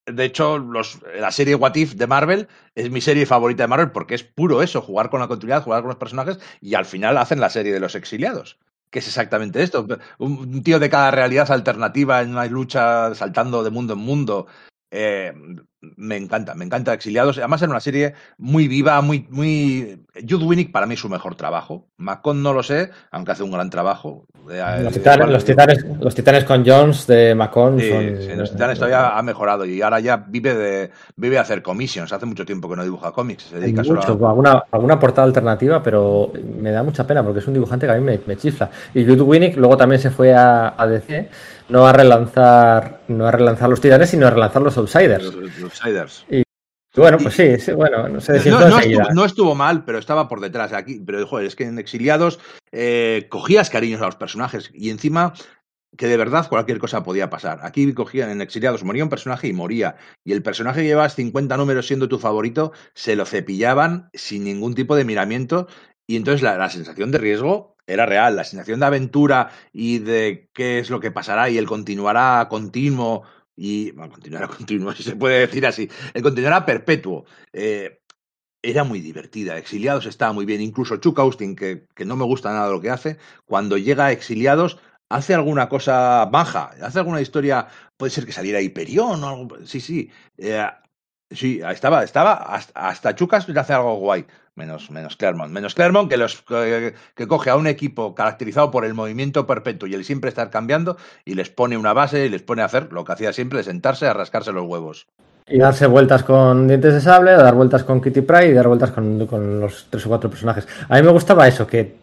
de 0.06 0.24
hecho, 0.24 0.58
los, 0.58 1.00
la 1.14 1.30
serie 1.30 1.54
What 1.54 1.76
If 1.76 1.94
de 1.94 2.06
Marvel 2.08 2.48
es 2.74 2.90
mi 2.90 3.00
serie 3.00 3.24
favorita 3.24 3.64
de 3.64 3.68
Marvel 3.68 3.92
porque 3.92 4.16
es 4.16 4.24
puro 4.24 4.62
eso, 4.62 4.82
jugar 4.82 5.10
con 5.10 5.20
la 5.20 5.28
continuidad, 5.28 5.62
jugar 5.62 5.82
con 5.82 5.90
los 5.90 5.98
personajes 5.98 6.40
y 6.60 6.74
al 6.74 6.86
final 6.86 7.16
hacen 7.18 7.38
la 7.40 7.50
serie 7.50 7.72
de 7.72 7.80
los 7.80 7.94
exiliados 7.94 8.58
que 8.92 8.98
es 9.00 9.08
exactamente 9.08 9.62
esto. 9.62 9.86
Un, 10.18 10.62
tío 10.62 10.78
de 10.78 10.90
cada 10.90 11.10
realidad 11.10 11.50
alternativa 11.50 12.20
en 12.20 12.30
una 12.30 12.44
lucha 12.46 13.14
saltando 13.14 13.64
de 13.64 13.70
mundo 13.70 13.94
en 13.94 14.00
mundo. 14.00 14.46
Eh, 14.94 15.32
me 15.96 16.16
encanta, 16.16 16.54
me 16.54 16.66
encanta 16.66 16.92
Exiliados. 16.92 17.38
Además, 17.38 17.62
era 17.62 17.70
una 17.70 17.80
serie 17.80 18.14
muy 18.36 18.68
viva, 18.68 19.00
muy. 19.00 19.26
muy... 19.30 20.04
Jude 20.28 20.44
Winnick 20.44 20.70
para 20.70 20.86
mí 20.86 20.94
es 20.94 21.00
su 21.00 21.08
mejor 21.08 21.34
trabajo. 21.34 21.88
Macon 21.96 22.42
no 22.42 22.52
lo 22.52 22.62
sé, 22.62 22.90
aunque 23.10 23.32
hace 23.32 23.42
un 23.42 23.50
gran 23.50 23.70
trabajo. 23.70 24.26
Eh, 24.50 24.62
los, 24.82 24.92
titanes, 24.92 25.28
los, 25.98 26.14
titanes, 26.14 26.44
con 26.44 26.64
Jones 26.66 27.06
de 27.06 27.34
Macon 27.34 27.80
son. 27.80 28.38
los 28.38 28.52
Titanes 28.52 28.78
todavía 28.78 29.16
ha 29.16 29.22
mejorado 29.22 29.64
y 29.64 29.80
ahora 29.80 29.98
ya 30.00 30.16
vive 30.16 30.54
de, 30.54 30.90
vive 31.16 31.38
hacer 31.38 31.62
commissions. 31.62 32.12
Hace 32.12 32.26
mucho 32.26 32.44
tiempo 32.44 32.68
que 32.68 32.76
no 32.76 32.84
dibuja 32.84 33.12
cómics. 33.12 33.44
Se 33.44 33.58
dedica 33.58 33.82
mucho, 33.82 34.26
a... 34.26 34.28
alguna, 34.28 34.64
alguna 34.70 35.00
portada 35.00 35.26
alternativa, 35.26 35.82
pero 35.82 36.32
me 36.60 36.70
da 36.70 36.82
mucha 36.82 37.06
pena 37.06 37.24
porque 37.24 37.38
es 37.38 37.46
un 37.46 37.54
dibujante 37.54 37.86
que 37.86 37.92
a 37.92 37.96
mí 37.96 38.18
me, 38.26 38.36
chifla. 38.36 38.70
Y 38.92 39.04
Jude 39.04 39.22
Winnick 39.22 39.56
luego 39.56 39.76
también 39.76 40.00
se 40.00 40.10
fue 40.10 40.34
a, 40.34 40.74
a 40.76 40.86
DC 40.86 41.30
no 41.68 41.86
a 41.86 41.92
relanzar, 41.92 43.00
no 43.08 43.26
a 43.26 43.30
relanzar 43.30 43.68
los 43.68 43.80
titanes, 43.80 44.10
sino 44.10 44.26
a 44.26 44.30
relanzar 44.30 44.62
los 44.62 44.76
outsiders. 44.76 45.24
Los, 45.24 45.62
outsiders. 45.62 46.24
Y 46.30 46.42
bueno, 46.94 47.18
pues 47.18 47.34
sí, 47.34 47.72
bueno, 47.72 48.08
no 48.08 48.20
sé 48.20 48.50
no, 48.50 48.60
no, 48.68 48.78
estuvo, 48.78 49.10
no, 49.14 49.24
estuvo, 49.24 49.54
mal, 49.54 49.84
pero 49.84 49.98
estaba 49.98 50.28
por 50.28 50.40
detrás. 50.40 50.72
Aquí, 50.74 51.00
pero 51.04 51.26
joder, 51.26 51.46
es 51.46 51.56
que 51.56 51.64
en 51.64 51.78
Exiliados 51.78 52.38
eh, 52.70 53.26
cogías 53.30 53.70
cariños 53.70 54.02
a 54.02 54.06
los 54.06 54.16
personajes 54.16 54.70
y 54.74 54.90
encima 54.90 55.32
que 55.96 56.06
de 56.06 56.16
verdad 56.16 56.48
cualquier 56.48 56.78
cosa 56.78 57.02
podía 57.02 57.30
pasar. 57.30 57.60
Aquí 57.62 57.92
cogían 57.94 58.30
en 58.30 58.42
Exiliados, 58.42 58.84
moría 58.84 59.04
un 59.04 59.10
personaje 59.10 59.48
y 59.48 59.52
moría. 59.52 59.96
Y 60.24 60.32
el 60.32 60.42
personaje 60.42 60.80
que 60.80 60.86
llevas 60.86 61.14
50 61.14 61.56
números 61.56 61.86
siendo 61.86 62.08
tu 62.08 62.18
favorito, 62.18 62.72
se 62.94 63.16
lo 63.16 63.24
cepillaban 63.24 64.10
sin 64.12 64.44
ningún 64.44 64.74
tipo 64.74 64.96
de 64.96 65.04
miramiento. 65.04 65.68
Y 66.06 66.16
entonces 66.16 66.42
la 66.42 66.68
sensación 66.68 67.10
de 67.10 67.18
riesgo 67.18 67.71
era 67.86 68.06
real. 68.06 68.36
La 68.36 68.44
sensación 68.44 68.80
de 68.80 68.86
aventura 68.86 69.50
y 69.72 69.98
de 69.98 70.48
qué 70.52 70.78
es 70.78 70.90
lo 70.90 71.00
que 71.00 71.10
pasará 71.10 71.50
y 71.50 71.58
el 71.58 71.66
continuará 71.66 72.46
continuo 72.48 73.24
y 73.56 73.90
bueno, 73.92 74.12
continuará 74.12 74.48
continuo, 74.56 74.92
si 74.92 75.02
se 75.02 75.16
puede 75.16 75.40
decir 75.40 75.66
así, 75.66 75.90
el 76.14 76.22
continuará 76.22 76.64
perpetuo. 76.66 77.24
Eh, 77.52 78.00
era 78.62 78.84
muy 78.84 79.00
divertida. 79.00 79.58
Exiliados 79.58 80.06
estaba 80.06 80.32
muy 80.32 80.44
bien. 80.44 80.60
Incluso 80.60 80.96
Chuck 80.98 81.18
Austin, 81.18 81.56
que, 81.56 81.86
que, 81.94 82.04
no 82.04 82.16
me 82.16 82.24
gusta 82.24 82.52
nada 82.52 82.70
lo 82.70 82.80
que 82.80 82.90
hace, 82.90 83.18
cuando 83.44 83.76
llega 83.76 84.06
a 84.06 84.12
Exiliados, 84.12 84.78
hace 85.08 85.34
alguna 85.34 85.68
cosa 85.68 86.26
baja, 86.26 86.70
hace 86.80 87.00
alguna 87.00 87.20
historia. 87.20 87.66
Puede 87.96 88.10
ser 88.10 88.24
que 88.24 88.32
saliera 88.32 88.60
Hiperión 88.60 89.22
o 89.24 89.28
algo. 89.28 89.66
Sí, 89.66 89.80
sí. 89.80 90.10
Eh, 90.38 90.64
sí, 91.30 91.60
estaba, 91.68 92.04
estaba 92.04 92.34
hasta, 92.34 92.88
hasta 92.88 93.14
Chuck 93.16 93.34
Austin 93.34 93.58
hace 93.58 93.72
algo 93.72 93.96
guay 93.96 94.26
menos, 94.54 94.90
menos 94.90 95.16
Claremont. 95.16 95.52
Menos 95.52 95.74
Claremont 95.74 96.10
que, 96.10 96.16
los, 96.16 96.42
que, 96.42 97.26
coge 97.26 97.50
a 97.50 97.56
un 97.56 97.66
equipo 97.66 98.14
caracterizado 98.14 98.70
por 98.70 98.84
el 98.84 98.94
movimiento 98.94 99.46
perpetuo 99.46 99.88
y 99.88 99.94
el 99.94 100.04
siempre 100.04 100.28
estar 100.28 100.50
cambiando 100.50 100.96
y 101.24 101.34
les 101.34 101.50
pone 101.50 101.76
una 101.76 101.92
base 101.92 102.26
y 102.26 102.28
les 102.28 102.42
pone 102.42 102.62
a 102.62 102.66
hacer 102.66 102.92
lo 102.92 103.04
que 103.04 103.12
hacía 103.12 103.32
siempre, 103.32 103.58
de 103.58 103.64
sentarse 103.64 104.06
a 104.06 104.12
rascarse 104.12 104.52
los 104.52 104.66
huevos. 104.66 105.06
Y 105.48 105.58
darse 105.58 105.86
vueltas 105.86 106.22
con 106.22 106.68
dientes 106.68 106.94
de 106.94 107.00
sable, 107.00 107.32
dar 107.32 107.54
vueltas 107.54 107.82
con 107.84 108.00
Kitty 108.00 108.20
Pryde 108.20 108.48
y 108.48 108.52
dar 108.52 108.68
vueltas 108.68 108.92
con, 108.92 109.26
con 109.26 109.60
los 109.60 109.86
tres 109.90 110.06
o 110.06 110.08
cuatro 110.08 110.30
personajes. 110.30 110.68
A 110.88 110.96
mí 110.96 111.02
me 111.02 111.10
gustaba 111.10 111.48
eso, 111.48 111.66
que 111.66 111.96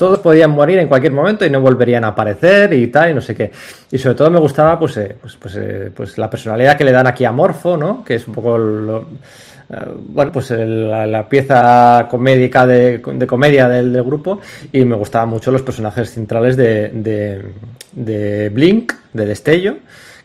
todos 0.00 0.18
podían 0.20 0.52
morir 0.52 0.78
en 0.78 0.88
cualquier 0.88 1.12
momento 1.12 1.44
y 1.44 1.50
no 1.50 1.60
volverían 1.60 2.04
a 2.04 2.08
aparecer 2.08 2.72
y 2.72 2.86
tal, 2.86 3.10
y 3.10 3.14
no 3.14 3.20
sé 3.20 3.34
qué. 3.34 3.52
Y 3.92 3.98
sobre 3.98 4.14
todo 4.14 4.30
me 4.30 4.40
gustaba 4.40 4.78
pues, 4.78 4.96
eh, 4.96 5.14
pues, 5.20 5.36
pues, 5.36 5.56
eh, 5.56 5.92
pues, 5.94 6.16
la 6.16 6.30
personalidad 6.30 6.78
que 6.78 6.84
le 6.84 6.92
dan 6.92 7.06
aquí 7.06 7.26
a 7.26 7.32
Morfo, 7.32 7.76
¿no? 7.76 8.02
Que 8.02 8.14
es 8.14 8.26
un 8.26 8.32
poco 8.32 8.56
lo, 8.56 9.04
bueno, 10.08 10.32
pues 10.32 10.50
la, 10.50 11.28
pieza 11.28 12.08
comédica 12.10 12.66
de, 12.66 13.00
comedia 13.00 13.68
del, 13.68 14.02
grupo 14.02 14.40
y 14.72 14.84
me 14.84 14.96
gustaban 14.96 15.28
mucho 15.28 15.52
los 15.52 15.62
personajes 15.62 16.10
centrales 16.10 16.56
de, 16.56 16.90
de, 17.92 18.48
Blink, 18.48 18.92
de 19.12 19.26
Destello, 19.26 19.76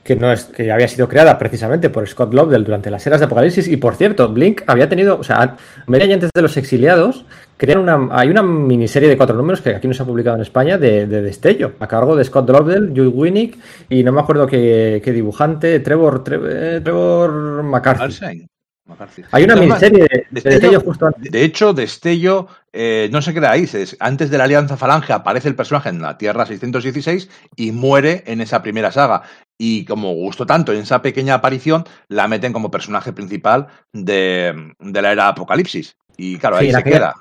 que 0.03 0.15
no 0.15 0.31
es 0.31 0.45
que 0.45 0.71
había 0.71 0.87
sido 0.87 1.07
creada 1.07 1.37
precisamente 1.37 1.89
por 1.89 2.07
Scott 2.07 2.33
Lobdell 2.33 2.63
durante 2.63 2.89
las 2.89 3.05
eras 3.05 3.19
de 3.19 3.25
Apocalipsis 3.25 3.67
y 3.67 3.77
por 3.77 3.95
cierto, 3.95 4.29
Blink 4.29 4.61
había 4.65 4.89
tenido, 4.89 5.19
o 5.19 5.23
sea, 5.23 5.57
media 5.85 6.11
antes 6.11 6.31
de 6.33 6.41
los 6.41 6.57
exiliados, 6.57 7.25
crearon 7.57 7.83
una, 7.83 8.15
hay 8.15 8.29
una 8.29 8.41
miniserie 8.41 9.09
de 9.09 9.17
cuatro 9.17 9.35
números 9.35 9.61
que 9.61 9.75
aquí 9.75 9.87
no 9.87 9.93
se 9.93 10.01
ha 10.01 10.05
publicado 10.07 10.37
en 10.37 10.41
España 10.41 10.79
de, 10.79 11.05
Destello, 11.05 11.73
a 11.79 11.87
cargo 11.87 12.15
de 12.15 12.23
Scott 12.23 12.49
Lobdell, 12.49 12.89
Jude 12.89 13.09
Winnick 13.09 13.57
y 13.89 14.03
no 14.03 14.11
me 14.11 14.21
acuerdo 14.21 14.47
qué, 14.47 15.01
dibujante, 15.05 15.79
Trevor, 15.81 16.23
Trevor, 16.23 17.63
McCarthy. 17.63 18.47
Hay 19.31 19.43
una 19.43 19.55
miniserie 19.55 20.03
de, 20.03 20.27
Destello, 20.29 20.79
justo 20.79 21.07
antes. 21.07 21.31
De 21.31 21.43
hecho, 21.43 21.73
Destello 21.73 22.47
eh, 22.71 23.09
no 23.11 23.21
se 23.21 23.33
queda 23.33 23.51
ahí. 23.51 23.67
Antes 23.99 24.29
de 24.29 24.38
la 24.38 24.43
Alianza 24.43 24.77
Falange 24.77 25.11
aparece 25.11 25.47
el 25.47 25.55
personaje 25.55 25.89
en 25.89 26.01
la 26.01 26.17
Tierra 26.17 26.45
616 26.45 27.29
y 27.55 27.71
muere 27.71 28.23
en 28.27 28.41
esa 28.41 28.61
primera 28.61 28.91
saga. 28.91 29.23
Y 29.57 29.86
como 29.86 30.13
gustó 30.13 30.45
tanto 30.45 30.71
en 30.71 30.79
esa 30.79 31.01
pequeña 31.01 31.36
aparición, 31.36 31.86
la 32.09 32.27
meten 32.27 32.53
como 32.53 32.69
personaje 32.69 33.11
principal 33.11 33.67
de, 33.91 34.75
la 34.79 35.11
era 35.11 35.29
Apocalipsis. 35.29 35.97
Y 36.17 36.38
claro, 36.38 36.57
ahí 36.57 36.71
se 36.71 36.83
queda. 36.83 37.15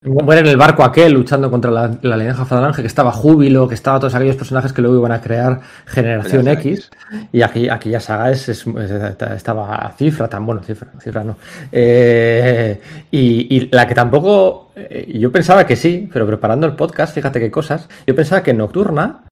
Muere 0.00 0.42
en 0.42 0.46
el 0.46 0.56
barco 0.56 0.84
aquel 0.84 1.12
luchando 1.12 1.50
contra 1.50 1.72
la, 1.72 1.98
la 2.02 2.14
Alianza 2.14 2.44
Falange, 2.44 2.82
que 2.82 2.86
estaba 2.86 3.10
Júbilo, 3.10 3.66
que 3.66 3.74
estaba 3.74 3.98
todos 3.98 4.14
aquellos 4.14 4.36
personajes 4.36 4.72
que 4.72 4.80
luego 4.80 4.96
iban 4.96 5.10
a 5.10 5.20
crear 5.20 5.60
Generación 5.86 6.46
X. 6.46 6.88
Y 7.32 7.42
aquí, 7.42 7.68
ya 7.90 7.98
Saga 7.98 8.30
es, 8.30 8.48
estaba 8.48 9.92
Cifra, 9.98 10.28
tan 10.28 10.46
bueno, 10.46 10.62
Cifra, 10.62 10.92
Cifra 11.00 11.24
no. 11.24 11.36
Eh, 11.72 12.80
y, 13.10 13.68
la 13.72 13.88
que 13.88 13.94
tampoco, 13.96 14.70
eh, 14.76 15.18
yo 15.18 15.32
pensaba 15.32 15.66
que 15.66 15.74
sí, 15.74 16.08
pero 16.12 16.28
preparando 16.28 16.68
el 16.68 16.76
podcast, 16.76 17.12
fíjate 17.12 17.40
qué 17.40 17.50
cosas, 17.50 17.88
yo 18.06 18.14
pensaba 18.14 18.44
que 18.44 18.54
Nocturna 18.54 19.24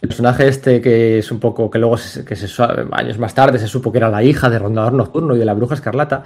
el 0.00 0.08
personaje 0.08 0.46
este 0.46 0.80
que 0.80 1.18
es 1.18 1.30
un 1.32 1.40
poco, 1.40 1.70
que 1.70 1.78
luego 1.78 1.96
que 2.26 2.36
se, 2.36 2.62
años 2.92 3.18
más 3.18 3.34
tarde 3.34 3.58
se 3.58 3.66
supo 3.66 3.90
que 3.90 3.98
era 3.98 4.08
la 4.08 4.22
hija 4.22 4.48
de 4.48 4.58
Rondador 4.58 4.92
Nocturno 4.92 5.34
y 5.34 5.38
de 5.38 5.44
la 5.44 5.54
Bruja 5.54 5.74
Escarlata, 5.74 6.22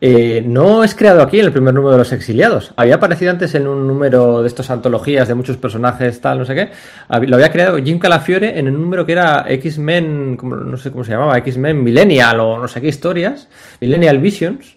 eh, 0.00 0.42
no 0.46 0.84
es 0.84 0.94
creado 0.94 1.22
aquí 1.22 1.40
en 1.40 1.46
el 1.46 1.52
primer 1.52 1.72
número 1.72 1.92
de 1.92 1.98
los 1.98 2.12
exiliados. 2.12 2.72
Había 2.76 2.96
aparecido 2.96 3.30
antes 3.30 3.54
en 3.54 3.66
un 3.66 3.86
número 3.86 4.42
de 4.42 4.48
estas 4.48 4.70
antologías 4.70 5.26
de 5.26 5.34
muchos 5.34 5.56
personajes, 5.56 6.20
tal, 6.20 6.38
no 6.38 6.44
sé 6.44 6.54
qué. 6.54 6.70
Lo 7.26 7.36
había 7.36 7.50
creado 7.50 7.78
Jim 7.78 7.98
Calafiore 7.98 8.58
en 8.58 8.68
un 8.68 8.80
número 8.80 9.06
que 9.06 9.12
era 9.12 9.46
X-Men, 9.48 10.38
no 10.42 10.76
sé 10.76 10.90
cómo 10.90 11.04
se 11.04 11.12
llamaba, 11.12 11.38
X-Men 11.38 11.82
Millennial 11.82 12.40
o 12.40 12.58
no 12.58 12.68
sé 12.68 12.80
qué 12.80 12.88
historias, 12.88 13.48
Millennial 13.80 14.18
Visions. 14.18 14.76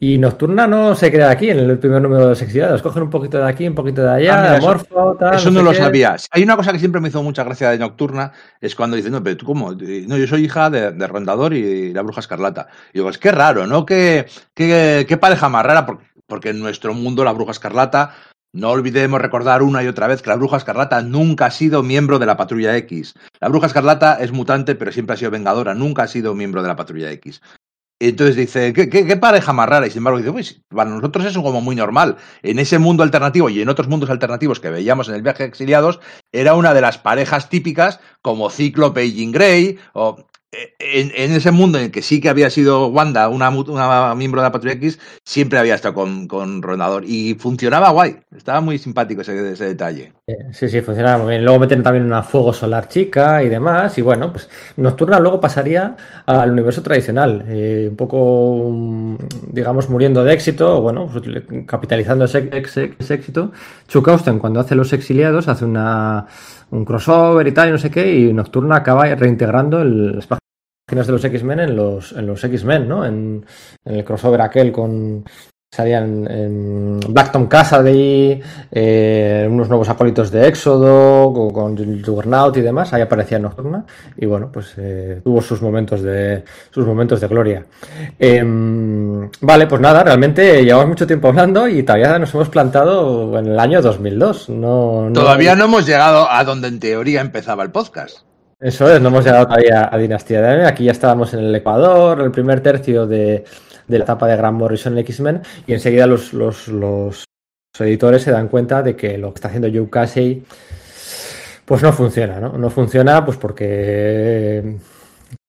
Y 0.00 0.18
Nocturna 0.18 0.66
no 0.66 0.94
se 0.94 1.10
queda 1.10 1.30
aquí 1.30 1.50
en 1.50 1.58
el 1.58 1.78
primer 1.78 2.02
número 2.02 2.22
de 2.22 2.28
los 2.30 2.42
exiliados. 2.42 2.82
Cogen 2.82 3.04
un 3.04 3.10
poquito 3.10 3.38
de 3.38 3.48
aquí, 3.48 3.66
un 3.66 3.74
poquito 3.74 4.02
de 4.02 4.10
allá, 4.10 4.56
Ah, 4.56 4.60
Morfo, 4.60 5.16
tal. 5.18 5.36
Eso 5.36 5.50
no, 5.50 5.60
sé 5.60 5.64
lo 5.64 5.74
sabía. 5.74 6.16
Hay 6.30 6.42
una 6.42 6.56
cosa 6.56 6.72
que 6.72 6.78
siempre 6.78 7.00
me 7.00 7.08
hizo 7.08 7.22
mucha 7.22 7.44
gracia 7.44 7.70
de 7.70 7.78
Nocturna, 7.78 8.32
es 8.60 8.74
cuando 8.74 8.96
dicen, 8.96 9.12
no, 9.12 9.22
pero 9.22 9.36
tú 9.36 9.46
cómo, 9.46 9.72
no, 9.72 10.16
yo 10.16 10.26
soy 10.26 10.44
hija 10.44 10.70
de, 10.70 10.92
de 10.92 11.06
Rondador 11.06 11.54
y 11.54 11.92
la 11.92 12.02
Bruja 12.02 12.20
Escarlata. 12.20 12.68
Y 12.92 12.98
digo, 12.98 13.10
es 13.10 13.18
que 13.18 13.32
raro, 13.32 13.66
¿no? 13.66 13.86
Qué, 13.86 14.26
qué, 14.54 15.06
qué 15.08 15.16
pareja 15.16 15.48
más 15.48 15.64
rara, 15.64 15.86
porque, 15.86 16.04
porque 16.26 16.50
en 16.50 16.60
nuestro 16.60 16.92
mundo 16.94 17.24
la 17.24 17.32
Bruja 17.32 17.52
Escarlata, 17.52 18.14
no 18.54 18.70
olvidemos 18.70 19.20
recordar 19.20 19.64
una 19.64 19.82
y 19.82 19.88
otra 19.88 20.06
vez 20.06 20.22
que 20.22 20.30
la 20.30 20.36
Bruja 20.36 20.58
Escarlata 20.58 21.02
nunca 21.02 21.46
ha 21.46 21.50
sido 21.50 21.82
miembro 21.82 22.20
de 22.20 22.26
la 22.26 22.36
Patrulla 22.36 22.76
X. 22.76 23.14
La 23.40 23.48
Bruja 23.48 23.66
Escarlata 23.66 24.14
es 24.20 24.30
mutante, 24.30 24.76
pero 24.76 24.92
siempre 24.92 25.14
ha 25.14 25.16
sido 25.16 25.32
vengadora, 25.32 25.74
nunca 25.74 26.04
ha 26.04 26.06
sido 26.06 26.34
miembro 26.34 26.62
de 26.62 26.68
la 26.68 26.76
Patrulla 26.76 27.10
X. 27.10 27.42
Entonces 28.00 28.36
dice, 28.36 28.72
¿qué, 28.72 29.16
pareja 29.16 29.52
más 29.52 29.68
rara? 29.68 29.86
Y 29.86 29.90
sin 29.90 29.98
embargo 29.98 30.18
dice, 30.18 30.32
pues 30.32 30.60
para 30.68 30.90
nosotros 30.90 31.24
eso 31.24 31.38
es 31.38 31.44
como 31.44 31.60
muy 31.60 31.76
normal. 31.76 32.16
En 32.42 32.58
ese 32.58 32.78
mundo 32.78 33.02
alternativo 33.02 33.48
y 33.48 33.62
en 33.62 33.68
otros 33.68 33.88
mundos 33.88 34.10
alternativos 34.10 34.60
que 34.60 34.70
veíamos 34.70 35.08
en 35.08 35.14
el 35.14 35.22
viaje 35.22 35.44
exiliados, 35.44 36.00
era 36.32 36.54
una 36.54 36.74
de 36.74 36.80
las 36.80 36.98
parejas 36.98 37.48
típicas 37.48 38.00
como 38.20 38.50
Cíclope 38.50 39.04
y 39.04 39.14
Jean 39.14 39.32
Grey, 39.32 39.78
o 39.92 40.26
en, 40.78 41.32
ese 41.32 41.50
mundo 41.50 41.78
en 41.78 41.84
el 41.84 41.90
que 41.90 42.02
sí 42.02 42.20
que 42.20 42.28
había 42.28 42.50
sido 42.50 42.88
Wanda 42.88 43.28
una, 43.28 43.50
miembro 44.14 44.40
de 44.40 44.46
la 44.46 44.52
Patrulla 44.52 44.74
X, 44.74 44.98
siempre 45.24 45.58
había 45.58 45.74
estado 45.74 45.94
con, 45.94 46.26
con 46.28 46.62
Rondador. 46.62 47.04
Y 47.06 47.34
funcionaba 47.34 47.90
guay, 47.90 48.16
estaba 48.36 48.60
muy 48.60 48.78
simpático 48.78 49.22
ese, 49.22 49.52
ese 49.52 49.66
detalle. 49.66 50.12
Eh, 50.26 50.34
Sí, 50.52 50.68
sí, 50.68 50.80
funciona 50.80 51.18
muy 51.18 51.30
bien. 51.30 51.44
Luego 51.44 51.60
meten 51.60 51.82
también 51.82 52.04
una 52.06 52.22
fuego 52.22 52.52
solar 52.52 52.88
chica 52.88 53.42
y 53.42 53.48
demás. 53.48 53.96
Y 53.98 54.02
bueno, 54.02 54.32
pues 54.32 54.48
Nocturna 54.76 55.18
luego 55.20 55.40
pasaría 55.40 55.96
al 56.26 56.50
universo 56.50 56.82
tradicional. 56.82 57.44
eh, 57.48 57.88
un 57.90 57.96
poco, 57.96 58.68
mm, 58.70 59.16
digamos, 59.52 59.88
muriendo 59.90 60.24
de 60.24 60.32
éxito, 60.34 60.80
bueno, 60.80 61.08
pues, 61.12 61.24
capitalizando 61.66 62.24
ese, 62.26 62.48
ese- 62.52 62.94
ese 62.98 63.14
éxito. 63.14 63.52
Chuck 63.88 64.08
Austen, 64.08 64.38
cuando 64.38 64.60
hace 64.60 64.74
Los 64.74 64.92
Exiliados, 64.92 65.48
hace 65.48 65.64
una, 65.64 66.26
un 66.70 66.84
crossover 66.84 67.46
y 67.46 67.52
tal, 67.52 67.68
y 67.68 67.72
no 67.72 67.78
sé 67.78 67.90
qué, 67.90 68.14
y 68.14 68.32
Nocturna 68.32 68.76
acaba 68.76 69.06
reintegrando 69.14 69.80
el- 69.82 70.12
páginas 70.28 70.38
de 70.86 71.12
los 71.12 71.24
X-Men 71.24 71.60
en 71.60 71.76
los, 71.76 72.12
en 72.12 72.26
los 72.26 72.44
X-Men, 72.44 72.86
¿no? 72.88 73.04
En, 73.06 73.44
en 73.84 73.94
el 73.96 74.04
crossover 74.04 74.40
aquel 74.42 74.70
con. 74.70 75.24
Salían 75.72 76.30
en 76.30 77.00
Blackton 77.00 77.48
Cassidy, 77.48 78.40
eh, 78.70 79.48
unos 79.50 79.68
nuevos 79.68 79.88
acólitos 79.88 80.30
de 80.30 80.46
Éxodo, 80.46 81.32
con, 81.32 81.50
con 81.50 82.00
Juggernaut 82.04 82.56
y 82.56 82.60
demás, 82.60 82.92
ahí 82.92 83.02
aparecía 83.02 83.40
Nocturna, 83.40 83.84
y 84.16 84.24
bueno, 84.24 84.50
pues 84.52 84.74
eh, 84.76 85.20
tuvo 85.24 85.42
sus 85.42 85.60
momentos 85.62 86.00
de 86.00 86.44
sus 86.70 86.86
momentos 86.86 87.20
de 87.20 87.26
gloria. 87.26 87.66
Em, 88.20 89.28
vale, 89.40 89.66
pues 89.66 89.80
nada, 89.80 90.04
realmente 90.04 90.64
llevamos 90.64 90.90
mucho 90.90 91.08
tiempo 91.08 91.26
hablando 91.26 91.66
y 91.66 91.82
todavía 91.82 92.20
nos 92.20 92.32
hemos 92.34 92.50
plantado 92.50 93.36
en 93.36 93.46
el 93.46 93.58
año 93.58 93.82
2002. 93.82 94.50
No, 94.50 95.06
no- 95.08 95.12
Todavía 95.12 95.56
no 95.56 95.64
hemos 95.64 95.86
llegado 95.86 96.30
a 96.30 96.44
donde 96.44 96.68
en 96.68 96.78
teoría 96.78 97.20
empezaba 97.20 97.64
el 97.64 97.72
podcast. 97.72 98.18
Eso 98.64 98.90
es, 98.90 98.98
no 98.98 99.08
hemos 99.08 99.26
llegado 99.26 99.46
todavía 99.46 99.90
a 99.92 99.98
Dinastía 99.98 100.40
de 100.40 100.54
M. 100.54 100.64
Aquí 100.64 100.84
ya 100.84 100.92
estábamos 100.92 101.34
en 101.34 101.40
el 101.40 101.54
Ecuador, 101.54 102.22
el 102.22 102.30
primer 102.30 102.62
tercio 102.62 103.06
de, 103.06 103.44
de 103.86 103.98
la 103.98 104.04
etapa 104.04 104.26
de 104.26 104.38
Grant 104.38 104.56
Morrison 104.56 104.94
en 104.94 105.00
X-Men, 105.00 105.42
y 105.66 105.74
enseguida 105.74 106.06
los, 106.06 106.32
los, 106.32 106.68
los 106.68 107.24
editores 107.78 108.22
se 108.22 108.30
dan 108.30 108.48
cuenta 108.48 108.82
de 108.82 108.96
que 108.96 109.18
lo 109.18 109.34
que 109.34 109.34
está 109.36 109.48
haciendo 109.48 109.68
Joe 109.70 109.90
Casey 109.90 110.44
pues 111.66 111.82
no 111.82 111.92
funciona, 111.92 112.40
¿no? 112.40 112.56
No 112.56 112.70
funciona 112.70 113.22
pues 113.22 113.36
porque 113.36 114.78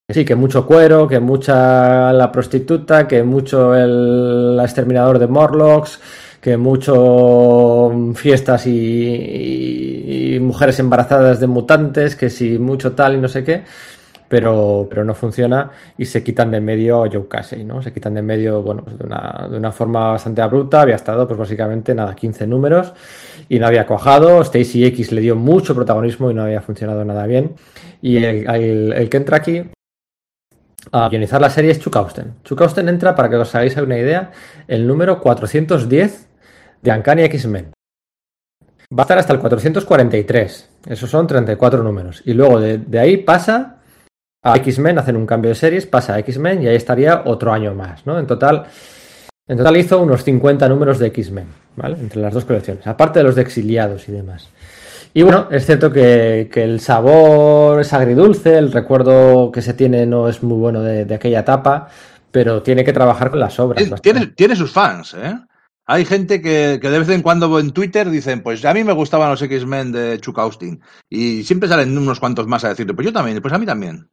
sí, 0.10 0.26
que 0.26 0.36
mucho 0.36 0.68
cuero, 0.68 1.08
que 1.08 1.22
mucha 1.22 2.12
la 2.12 2.30
prostituta, 2.34 3.08
que 3.08 3.24
mucho 3.24 3.74
el 3.76 4.60
exterminador 4.62 5.20
de 5.20 5.28
Morlocks, 5.28 6.02
que 6.46 6.58
mucho 6.58 7.92
fiestas 8.14 8.68
y, 8.68 10.38
mujeres 10.40 10.78
embarazadas 10.78 11.40
de 11.40 11.48
mutantes, 11.48 12.16
que 12.16 12.30
si 12.30 12.60
mucho 12.60 12.92
tal 12.94 13.16
y 13.16 13.18
no 13.18 13.28
sé 13.28 13.44
qué, 13.44 13.64
pero, 14.30 14.86
pero 14.88 15.04
no 15.04 15.16
funciona 15.16 15.72
y 15.98 16.06
se 16.06 16.24
quitan 16.24 16.52
de 16.52 16.62
medio 16.62 17.04
a 17.04 17.10
Joe 17.12 17.28
Casey, 17.28 17.64
¿no? 17.64 17.82
Se 17.82 17.92
quitan 17.92 18.14
de 18.14 18.22
medio, 18.22 18.62
bueno, 18.62 18.84
pues 18.84 18.96
de 19.00 19.06
una, 19.08 19.48
de 19.50 19.58
una 19.58 19.72
forma 19.72 20.12
bastante 20.12 20.44
abrupta, 20.44 20.82
había 20.82 20.94
estado 20.94 21.28
pues 21.28 21.40
básicamente 21.40 21.96
nada, 21.96 22.14
15 22.14 22.46
números 22.46 22.94
y 23.50 23.58
no 23.58 23.66
había 23.66 23.88
cuajado, 23.88 24.40
Stacy 24.44 24.86
X 24.86 25.14
le 25.14 25.22
dio 25.22 25.36
mucho 25.36 25.74
protagonismo 25.74 26.30
y 26.30 26.36
no 26.36 26.44
había 26.44 26.62
funcionado 26.62 27.04
nada 27.06 27.26
bien 27.26 27.56
y 28.04 28.18
el, 28.18 28.48
el- 28.48 28.94
el 28.94 29.10
que 29.10 29.18
entra 29.18 29.38
aquí 29.38 29.64
a 30.92 31.10
guionizar 31.10 31.42
la 31.42 31.50
serie 31.50 31.72
es 31.72 31.80
Chuck 31.80 31.96
Austen. 31.96 32.36
Chuck 32.44 32.62
Austen 32.62 32.88
entra, 32.88 33.16
para 33.16 33.30
que 33.32 33.36
os 33.38 33.56
hagáis 33.56 33.76
una 33.78 33.98
idea, 33.98 34.32
el 34.68 34.86
número 34.86 35.20
410 35.20 36.25
de 36.86 36.92
Uncanny 36.92 37.24
X-Men. 37.24 37.72
Va 38.94 39.02
a 39.02 39.02
estar 39.02 39.18
hasta 39.18 39.34
el 39.34 39.40
443. 39.40 40.70
Esos 40.88 41.10
son 41.10 41.26
34 41.26 41.84
números. 41.84 42.22
Y 42.26 42.34
luego 42.34 42.60
de, 42.60 42.78
de 42.78 43.00
ahí 43.00 43.18
pasa 43.18 43.78
a 44.44 44.56
X-Men, 44.58 45.00
hacen 45.00 45.16
un 45.18 45.26
cambio 45.26 45.50
de 45.50 45.56
series, 45.56 45.88
pasa 45.88 46.14
a 46.14 46.20
X-Men 46.20 46.62
y 46.62 46.68
ahí 46.68 46.76
estaría 46.76 47.24
otro 47.26 47.52
año 47.52 47.74
más, 47.74 48.06
¿no? 48.06 48.20
En 48.20 48.28
total, 48.28 48.66
en 49.48 49.58
total 49.58 49.78
hizo 49.78 50.00
unos 50.00 50.24
50 50.24 50.70
números 50.70 51.00
de 51.00 51.08
X-Men, 51.08 51.48
¿vale? 51.76 51.98
Entre 52.00 52.22
las 52.22 52.32
dos 52.32 52.46
colecciones, 52.46 52.86
aparte 52.86 53.20
de 53.20 53.24
los 53.24 53.34
de 53.34 53.42
exiliados 53.42 54.08
y 54.08 54.12
demás. 54.12 54.50
Y 55.16 55.24
bueno, 55.24 55.48
es 55.50 55.66
cierto 55.66 55.92
que, 55.92 56.48
que 56.54 56.64
el 56.64 56.80
sabor 56.80 57.82
es 57.82 57.92
agridulce, 57.94 58.56
el 58.56 58.72
recuerdo 58.72 59.52
que 59.52 59.64
se 59.64 59.74
tiene 59.74 60.06
no 60.06 60.30
es 60.30 60.44
muy 60.44 60.58
bueno 60.58 60.82
de, 60.82 61.06
de 61.06 61.16
aquella 61.16 61.40
etapa, 61.40 61.88
pero 62.30 62.62
tiene 62.62 62.84
que 62.84 62.94
trabajar 62.94 63.32
con 63.32 63.40
las 63.40 63.60
obras. 63.60 63.82
Tiene, 63.82 64.00
tiene, 64.00 64.28
tiene 64.28 64.56
sus 64.56 64.72
fans, 64.72 65.16
¿eh? 65.16 65.34
Hay 65.88 66.06
gente 66.06 66.42
que, 66.42 66.80
que, 66.82 66.90
de 66.90 67.00
vez 67.00 67.10
en 67.10 67.22
cuando 67.22 67.60
en 67.60 67.72
Twitter 67.72 68.10
dicen, 68.10 68.42
pues 68.42 68.66
a 68.66 68.74
mí 68.74 68.84
me 68.84 68.94
gustaban 68.94 69.30
los 69.30 69.42
X-Men 69.42 69.92
de 69.92 70.20
Chuck 70.20 70.40
Austin. 70.40 70.82
Y 71.10 71.44
siempre 71.44 71.70
salen 71.70 71.98
unos 71.98 72.20
cuantos 72.20 72.48
más 72.48 72.64
a 72.64 72.70
decirte, 72.70 72.94
pues 72.94 73.06
yo 73.06 73.14
también, 73.14 73.42
pues 73.42 73.54
a 73.54 73.60
mí 73.60 73.66
también. 73.66 74.10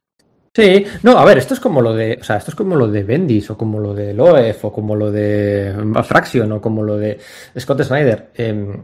Sí, 0.55 0.85
no, 1.01 1.17
a 1.17 1.25
ver, 1.25 1.39
esto 1.39 1.55
es 1.55 1.59
como 1.59 1.81
lo 1.81 1.95
de, 1.95 2.19
o 2.21 2.23
sea, 2.23 2.37
esto 2.37 2.51
es 2.51 2.55
como 2.55 2.75
lo 2.75 2.87
de 2.87 3.03
Bendis 3.03 3.49
o 3.49 3.57
como 3.57 3.79
lo 3.79 3.95
de 3.95 4.13
Loef 4.13 4.65
o 4.65 4.71
como 4.71 4.95
lo 4.95 5.11
de 5.11 5.73
Fraction 6.03 6.51
o 6.51 6.61
como 6.61 6.83
lo 6.83 6.97
de 6.97 7.17
Scott 7.57 7.81
Snyder. 7.81 8.29
Eh, 8.35 8.83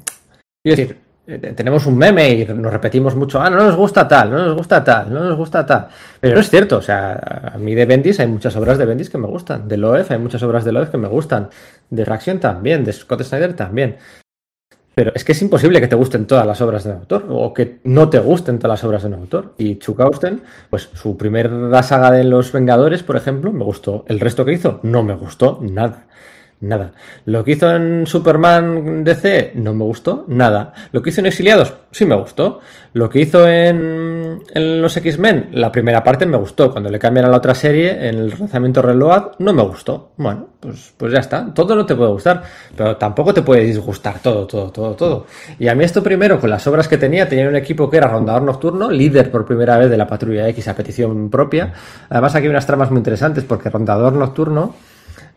quiero 0.63 0.75
decir, 0.75 0.97
tenemos 1.37 1.85
un 1.85 1.97
meme 1.97 2.29
y 2.31 2.45
nos 2.45 2.71
repetimos 2.71 3.15
mucho, 3.15 3.39
ah, 3.39 3.49
no 3.49 3.57
nos 3.57 3.75
gusta 3.75 4.07
tal, 4.07 4.31
no 4.31 4.45
nos 4.45 4.55
gusta 4.55 4.83
tal, 4.83 5.13
no 5.13 5.23
nos 5.23 5.37
gusta 5.37 5.65
tal. 5.65 5.87
Pero 6.19 6.35
no 6.35 6.41
es 6.41 6.49
cierto, 6.49 6.77
o 6.77 6.81
sea, 6.81 7.51
a 7.53 7.57
mí 7.57 7.75
de 7.75 7.85
Bendis 7.85 8.19
hay 8.19 8.27
muchas 8.27 8.55
obras 8.55 8.77
de 8.77 8.85
Bendis 8.85 9.09
que 9.09 9.17
me 9.17 9.27
gustan, 9.27 9.67
de 9.67 9.77
Loef 9.77 10.11
hay 10.11 10.17
muchas 10.17 10.41
obras 10.43 10.65
de 10.65 10.71
Loef 10.71 10.89
que 10.89 10.97
me 10.97 11.07
gustan, 11.07 11.49
de 11.89 12.05
Fraction 12.05 12.39
también, 12.39 12.83
de 12.83 12.93
Scott 12.93 13.23
Snyder 13.23 13.53
también. 13.53 13.97
Pero 14.95 15.13
es 15.15 15.23
que 15.23 15.31
es 15.31 15.41
imposible 15.41 15.79
que 15.79 15.87
te 15.87 15.95
gusten 15.95 16.27
todas 16.27 16.45
las 16.45 16.59
obras 16.59 16.83
de 16.83 16.91
un 16.91 16.97
autor 16.97 17.25
o 17.29 17.53
que 17.53 17.79
no 17.85 18.09
te 18.09 18.19
gusten 18.19 18.59
todas 18.59 18.81
las 18.81 18.83
obras 18.83 19.03
de 19.03 19.07
un 19.07 19.13
autor. 19.13 19.53
Y 19.57 19.77
Chuck 19.77 20.01
Austen, 20.01 20.41
pues 20.69 20.89
su 20.93 21.15
primera 21.15 21.81
saga 21.83 22.11
de 22.11 22.25
Los 22.25 22.51
Vengadores, 22.51 23.01
por 23.01 23.15
ejemplo, 23.15 23.53
me 23.53 23.63
gustó. 23.63 24.03
El 24.09 24.19
resto 24.19 24.43
que 24.43 24.51
hizo 24.51 24.81
no 24.83 25.01
me 25.01 25.13
gustó 25.13 25.59
nada. 25.61 26.07
Nada. 26.61 26.91
Lo 27.23 27.45
que 27.45 27.51
hizo 27.51 27.73
en 27.73 28.05
Superman 28.05 29.05
DC 29.05 29.53
no 29.55 29.73
me 29.73 29.85
gustó 29.85 30.25
nada. 30.27 30.73
Lo 30.91 31.01
que 31.01 31.09
hizo 31.09 31.21
en 31.21 31.27
Exiliados 31.27 31.73
sí 31.91 32.05
me 32.05 32.15
gustó. 32.15 32.59
Lo 32.91 33.09
que 33.09 33.21
hizo 33.21 33.47
en, 33.47 34.41
en 34.53 34.81
los 34.81 34.97
X-Men, 34.97 35.51
la 35.53 35.71
primera 35.71 36.03
parte 36.03 36.25
me 36.25 36.35
gustó. 36.35 36.69
Cuando 36.71 36.89
le 36.89 36.99
cambian 36.99 37.25
a 37.25 37.29
la 37.29 37.37
otra 37.37 37.55
serie, 37.55 38.09
en 38.09 38.15
el 38.15 38.29
lanzamiento 38.29 38.81
Reload, 38.81 39.39
no 39.39 39.53
me 39.53 39.63
gustó. 39.63 40.11
Bueno, 40.17 40.47
pues, 40.59 40.93
pues 40.97 41.13
ya 41.13 41.19
está. 41.19 41.53
Todo 41.53 41.75
no 41.77 41.85
te 41.85 41.95
puede 41.95 42.11
gustar, 42.11 42.43
pero 42.75 42.97
tampoco 42.97 43.33
te 43.33 43.41
puede 43.41 43.63
disgustar 43.63 44.19
todo, 44.19 44.45
todo, 44.45 44.69
todo, 44.69 44.95
todo. 44.95 45.27
Y 45.59 45.69
a 45.69 45.75
mí 45.75 45.85
esto 45.85 46.03
primero, 46.03 46.41
con 46.41 46.49
las 46.49 46.67
obras 46.67 46.89
que 46.89 46.97
tenía, 46.97 47.29
tenía 47.29 47.47
un 47.47 47.55
equipo 47.55 47.89
que 47.89 47.95
era 47.95 48.09
rondador 48.09 48.41
nocturno, 48.41 48.91
líder 48.91 49.31
por 49.31 49.45
primera 49.45 49.77
vez 49.77 49.89
de 49.89 49.95
la 49.95 50.07
Patrulla 50.07 50.49
X 50.49 50.67
a 50.67 50.75
petición 50.75 51.29
propia. 51.29 51.71
Además 52.09 52.35
aquí 52.35 52.47
hay 52.47 52.49
unas 52.49 52.67
tramas 52.67 52.91
muy 52.91 52.97
interesantes 52.97 53.45
porque 53.45 53.69
rondador 53.69 54.11
nocturno 54.11 54.75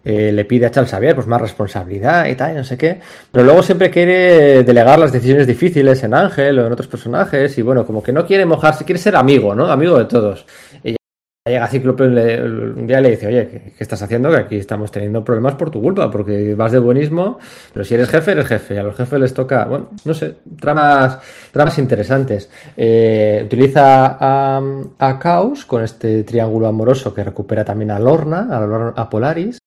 eh, 0.05 0.33
le 0.33 0.45
pide 0.45 0.67
a 0.67 0.71
Charles 0.71 0.91
Xavier 0.91 1.15
pues 1.15 1.27
más 1.27 1.41
responsabilidad 1.41 2.27
y 2.27 2.35
tal, 2.35 2.53
y 2.53 2.57
no 2.57 2.65
sé 2.65 2.77
qué. 2.77 3.01
Pero 3.31 3.45
luego 3.45 3.63
siempre 3.63 3.91
quiere 3.91 4.65
delegar 4.65 4.99
las 4.99 5.13
decisiones 5.13 5.47
difíciles 5.47 6.03
en 6.03 6.15
Ángel 6.15 6.59
o 6.59 6.67
en 6.67 6.73
otros 6.73 6.89
personajes. 6.89 7.57
Y 7.59 7.63
bueno, 7.63 7.87
como 7.87 8.03
que 8.03 8.13
no 8.13 8.27
quiere 8.27 8.45
mojarse, 8.47 8.85
quiere 8.85 9.01
ser 9.01 9.17
amigo, 9.17 9.55
¿no? 9.55 9.67
Amigo 9.67 9.99
de 9.99 10.07
todos. 10.07 10.45
Y 10.83 10.97
llega 11.45 11.67
Cíclope 11.67 12.05
un 12.05 12.87
día 12.87 13.01
le 13.01 13.11
dice, 13.11 13.27
oye, 13.27 13.49
¿qué, 13.49 13.73
¿qué, 13.77 13.83
estás 13.83 14.03
haciendo? 14.03 14.31
Que 14.31 14.37
aquí 14.37 14.57
estamos 14.57 14.91
teniendo 14.91 15.25
problemas 15.25 15.55
por 15.55 15.71
tu 15.71 15.81
culpa, 15.81 16.11
porque 16.11 16.55
vas 16.55 16.73
de 16.73 16.79
buenismo, 16.79 17.39
pero 17.73 17.85
si 17.85 17.95
eres 17.95 18.09
jefe, 18.09 18.33
eres 18.33 18.47
jefe. 18.47 18.75
Y 18.75 18.79
a 18.79 18.83
los 18.83 18.97
jefes 18.97 19.21
les 19.21 19.35
toca, 19.35 19.65
bueno, 19.67 19.91
no 20.05 20.15
sé, 20.15 20.37
tramas, 20.61 21.19
tramas 21.53 21.79
interesantes. 21.79 22.51
Eh, 22.77 23.43
utiliza 23.45 24.17
a, 24.21 24.63
a 24.99 25.19
Caos 25.19 25.65
con 25.65 25.83
este 25.83 26.25
triángulo 26.25 26.69
amoroso 26.69 27.15
que 27.15 27.25
recupera 27.25 27.65
también 27.65 27.91
a 27.93 27.99
Lorna, 27.99 28.49
a, 28.51 29.01
a 29.01 29.11
Polaris 29.11 29.59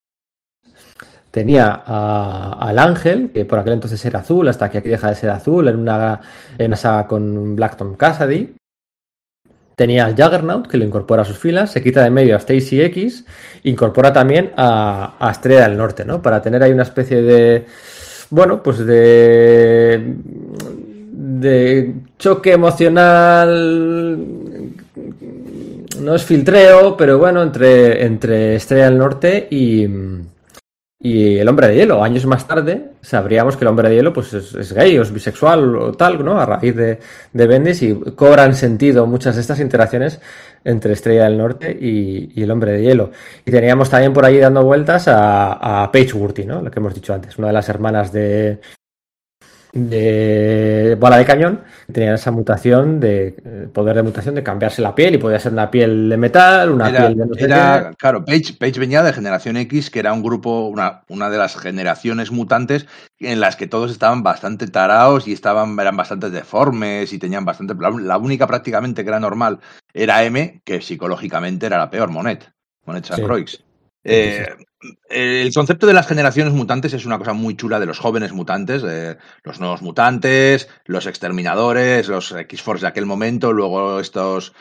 tenía 1.36 1.84
a, 1.86 2.54
al 2.62 2.80
ángel, 2.80 3.30
que 3.34 3.44
por 3.44 3.60
aquel 3.60 3.74
entonces 3.74 4.06
era 4.06 4.20
azul, 4.20 4.48
hasta 4.48 4.72
que 4.72 4.78
aquí 4.78 4.88
deja 4.88 5.10
de 5.10 5.16
ser 5.16 5.32
azul, 5.32 5.68
en 5.68 5.76
una, 5.76 6.22
en 6.58 6.68
una 6.68 6.78
saga 6.78 7.08
con 7.08 7.58
Blackton 7.58 7.96
Cassidy. 7.96 8.56
tenía 9.76 10.06
al 10.06 10.16
Juggernaut, 10.16 10.66
que 10.66 10.78
lo 10.78 10.86
incorpora 10.86 11.24
a 11.24 11.26
sus 11.26 11.38
filas, 11.38 11.74
se 11.74 11.84
quita 11.84 12.02
de 12.04 12.10
medio 12.10 12.36
a 12.36 12.38
Stacy 12.38 12.82
X, 12.84 13.26
incorpora 13.64 14.14
también 14.14 14.54
a, 14.56 15.30
Estrella 15.30 15.68
del 15.68 15.78
Norte, 15.78 16.06
¿no? 16.06 16.22
Para 16.22 16.42
tener 16.42 16.64
ahí 16.64 16.72
una 16.72 16.84
especie 16.84 17.22
de, 17.22 17.66
bueno, 18.30 18.64
pues 18.64 18.78
de, 18.86 20.16
de 21.12 21.96
choque 22.18 22.54
emocional, 22.54 24.16
no 26.00 26.16
es 26.16 26.24
filtreo, 26.24 26.96
pero 26.96 27.18
bueno, 27.18 27.44
entre, 27.44 28.06
entre 28.06 28.56
Estrella 28.56 28.86
del 28.86 28.98
Norte 28.98 29.50
y, 29.52 29.86
y 31.06 31.38
el 31.38 31.48
hombre 31.48 31.68
de 31.68 31.76
hielo. 31.76 32.04
Años 32.04 32.26
más 32.26 32.48
tarde 32.48 32.94
sabríamos 33.02 33.56
que 33.56 33.64
el 33.64 33.68
hombre 33.68 33.90
de 33.90 33.96
hielo 33.96 34.12
pues 34.12 34.34
es, 34.34 34.74
gay 34.74 34.98
o 34.98 35.04
es 35.04 35.14
bisexual 35.14 35.76
o 35.76 35.92
tal, 35.92 36.26
¿no? 36.26 36.40
A 36.42 36.48
raíz 36.48 36.76
de, 36.76 37.00
de 37.32 37.48
Bendis 37.48 37.84
y 37.84 37.94
cobran 38.16 38.56
sentido 38.56 39.06
muchas 39.06 39.36
de 39.36 39.42
estas 39.42 39.60
interacciones 39.60 40.20
entre 40.64 40.94
Estrella 40.94 41.26
del 41.26 41.38
Norte 41.38 41.78
y, 41.80 42.42
el 42.42 42.50
hombre 42.50 42.72
de 42.72 42.82
hielo. 42.82 43.12
Y 43.46 43.52
teníamos 43.52 43.88
también 43.88 44.14
por 44.14 44.26
ahí 44.26 44.40
dando 44.40 44.64
vueltas 44.64 45.08
a, 45.08 45.84
a 45.84 45.92
Paige 45.92 46.14
Wurty, 46.14 46.44
¿no? 46.44 46.64
Lo 46.64 46.72
que 46.72 46.80
hemos 46.80 46.96
dicho 46.96 47.14
antes, 47.14 47.38
una 47.38 47.48
de 47.50 47.54
las 47.54 47.70
hermanas 47.70 48.12
de, 48.12 48.60
de 49.76 50.96
bola 50.98 51.18
de 51.18 51.26
cañón 51.26 51.62
tenían 51.92 52.16
esa 52.16 52.32
mutación 52.32 53.02
de 53.02 53.36
eh, 53.44 53.68
poder 53.74 53.98
de 53.98 54.04
mutación 54.04 54.34
de 54.34 54.42
cambiarse 54.42 54.82
la 54.82 54.96
piel 54.96 55.16
y 55.16 55.18
podía 55.18 55.38
ser 55.38 55.52
una 55.52 55.70
piel 55.70 56.10
de 56.10 56.16
metal, 56.16 56.72
una 56.72 56.90
piel 56.90 57.18
de 57.18 57.26
no 57.26 57.34
sé 57.34 57.44
era, 57.44 57.92
Claro, 57.98 58.24
Page, 58.24 58.56
Page, 58.58 58.80
venía 58.80 59.04
de 59.04 59.12
Generación 59.12 59.58
X, 59.58 59.90
que 59.90 60.00
era 60.00 60.14
un 60.14 60.24
grupo, 60.24 60.68
una, 60.68 61.04
una 61.10 61.30
de 61.30 61.38
las 61.38 61.58
generaciones 61.58 62.32
mutantes 62.32 62.88
en 63.20 63.42
las 63.42 63.58
que 63.58 63.68
todos 63.68 63.92
estaban 63.92 64.24
bastante 64.24 64.68
tarados 64.68 65.28
y 65.28 65.34
estaban, 65.34 65.78
eran 65.78 65.98
bastante 65.98 66.30
deformes 66.30 67.12
y 67.12 67.20
tenían 67.20 67.44
bastante. 67.44 67.76
La, 67.78 68.18
única 68.18 68.48
prácticamente 68.48 69.04
que 69.04 69.10
era 69.10 69.20
normal 69.20 69.60
era 69.94 70.24
M, 70.24 70.62
que 70.64 70.82
psicológicamente 70.82 71.66
era 71.66 71.78
la 71.78 71.90
peor, 71.90 72.10
Monet. 72.10 72.50
Monet 72.86 73.04
San 73.04 73.22
eh, 74.06 74.56
el 75.10 75.54
concepto 75.54 75.88
de 75.88 75.94
las 75.94 76.08
generaciones 76.08 76.54
mutantes 76.54 76.94
es 76.94 77.06
una 77.06 77.18
cosa 77.18 77.34
muy 77.34 77.58
chula 77.58 77.80
de 77.80 77.88
los 77.88 78.00
jóvenes 78.00 78.34
mutantes, 78.34 78.84
los 79.44 79.60
nuevos 79.60 79.82
mutantes, 79.82 80.70
los 80.86 81.08
exterminadores, 81.08 82.08
los 82.08 82.32
X-Force 82.32 82.82
de 82.82 82.90
aquel 82.90 83.08
momento, 83.08 83.52
luego 83.52 84.00
estos, 84.00 84.54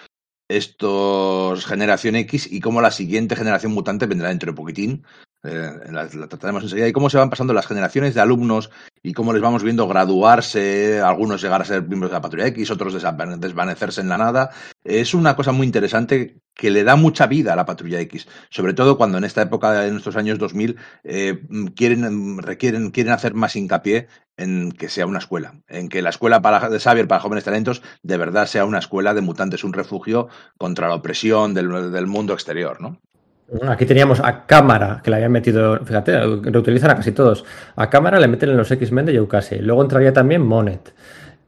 estos 0.48 1.66
generación 1.66 2.16
X 2.16 2.50
y 2.50 2.60
cómo 2.60 2.80
la 2.80 2.90
siguiente 2.90 3.36
generación 3.36 3.72
mutante 3.72 4.06
vendrá 4.06 4.30
dentro 4.30 4.50
de 4.50 4.56
poquitín. 4.56 5.04
Eh, 5.44 5.70
la, 5.90 6.08
trataremos 6.08 6.62
enseguida. 6.62 6.88
Y 6.88 6.92
cómo 6.92 7.10
se 7.10 7.18
van 7.18 7.28
pasando 7.28 7.52
las 7.52 7.66
generaciones 7.66 8.14
de 8.14 8.20
alumnos 8.22 8.70
y 9.02 9.12
cómo 9.12 9.34
les 9.34 9.42
vamos 9.42 9.62
viendo 9.62 9.86
graduarse, 9.86 11.00
algunos 11.00 11.42
llegar 11.42 11.60
a 11.60 11.66
ser 11.66 11.82
miembros 11.82 12.10
de 12.10 12.16
la 12.16 12.22
Patrulla 12.22 12.46
X, 12.46 12.70
otros 12.70 12.94
desvanecerse 12.94 14.00
en 14.00 14.08
la 14.08 14.16
nada. 14.16 14.50
Es 14.82 15.12
una 15.12 15.36
cosa 15.36 15.52
muy 15.52 15.66
interesante 15.66 16.40
que 16.54 16.70
le 16.70 16.82
da 16.82 16.96
mucha 16.96 17.26
vida 17.26 17.52
a 17.52 17.56
la 17.56 17.66
Patrulla 17.66 18.00
X, 18.00 18.26
sobre 18.48 18.72
todo 18.72 18.96
cuando 18.96 19.18
en 19.18 19.24
esta 19.24 19.42
época, 19.42 19.86
en 19.86 19.96
estos 19.96 20.16
años 20.16 20.38
2000, 20.38 20.76
eh, 21.02 21.42
quieren, 21.76 22.38
requieren, 22.38 22.90
quieren 22.90 23.12
hacer 23.12 23.34
más 23.34 23.54
hincapié 23.54 24.08
en 24.36 24.72
que 24.72 24.88
sea 24.88 25.06
una 25.06 25.18
escuela, 25.18 25.60
en 25.68 25.88
que 25.88 26.00
la 26.00 26.10
escuela 26.10 26.40
para, 26.40 26.70
de 26.70 26.80
Xavier 26.80 27.06
para 27.06 27.20
jóvenes 27.20 27.44
talentos 27.44 27.82
de 28.02 28.16
verdad 28.16 28.46
sea 28.46 28.64
una 28.64 28.78
escuela 28.78 29.12
de 29.12 29.20
mutantes, 29.20 29.62
un 29.62 29.74
refugio 29.74 30.28
contra 30.56 30.88
la 30.88 30.94
opresión 30.94 31.52
del, 31.52 31.92
del 31.92 32.06
mundo 32.06 32.32
exterior, 32.32 32.80
¿no? 32.80 33.00
Aquí 33.68 33.84
teníamos 33.84 34.20
a 34.20 34.46
Cámara, 34.46 35.00
que 35.04 35.10
le 35.10 35.16
habían 35.16 35.32
metido, 35.32 35.78
fíjate, 35.84 36.18
lo 36.18 36.58
utilizan 36.58 36.90
a 36.90 36.96
casi 36.96 37.12
todos. 37.12 37.44
A 37.76 37.90
Cámara 37.90 38.18
le 38.18 38.26
meten 38.26 38.50
en 38.50 38.56
los 38.56 38.70
X-Men 38.70 39.06
de 39.06 39.14
Youkase. 39.14 39.60
Luego 39.60 39.82
entraría 39.82 40.12
también 40.12 40.42
Monet. 40.42 40.92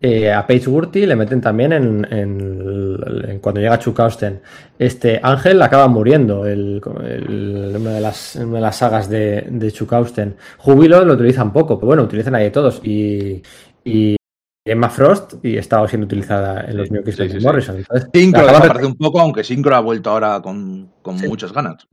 Eh, 0.01 0.31
a 0.31 0.47
Paige 0.47 0.69
Wurty 0.69 1.07
le 1.07 1.17
meten 1.17 1.41
también 1.41 1.73
en, 1.73 3.39
cuando 3.41 3.61
llega 3.61 3.79
Chukausten. 3.79 4.41
Este 4.79 5.19
Ángel 5.23 5.61
acaba 5.63 5.89
muriendo 5.89 6.47
el, 6.47 6.83
una, 6.85 7.91
de 7.93 8.01
las, 8.01 8.77
sagas 8.77 9.09
de, 9.09 9.47
de. 9.49 10.35
Júbilo 10.59 11.05
lo 11.05 11.15
utilizan 11.15 11.53
poco, 11.53 11.79
pero 11.79 11.89
bueno, 11.89 12.03
utilizan 12.03 12.35
ahí 12.35 12.51
todos. 12.51 12.81
Y 12.85 13.43
Emma 14.67 14.91
Frost 14.91 15.35
y 15.45 15.57
estaba 15.57 15.87
siendo 15.89 16.07
utilizada 16.07 16.65
en 16.69 16.77
los 16.77 16.91
New 16.91 17.03
de 17.03 17.41
Morrison. 17.41 17.85
Synchro 18.13 18.47
desaparece 18.47 18.87
un 18.87 18.97
poco, 18.97 19.21
aunque 19.21 19.45
Synchro 19.45 19.75
ha 19.77 19.81
vuelto 19.81 20.11
ahora 20.11 20.43
con, 20.43 20.91
con 21.03 21.17
muchas 21.29 21.53
ganas. 21.53 21.87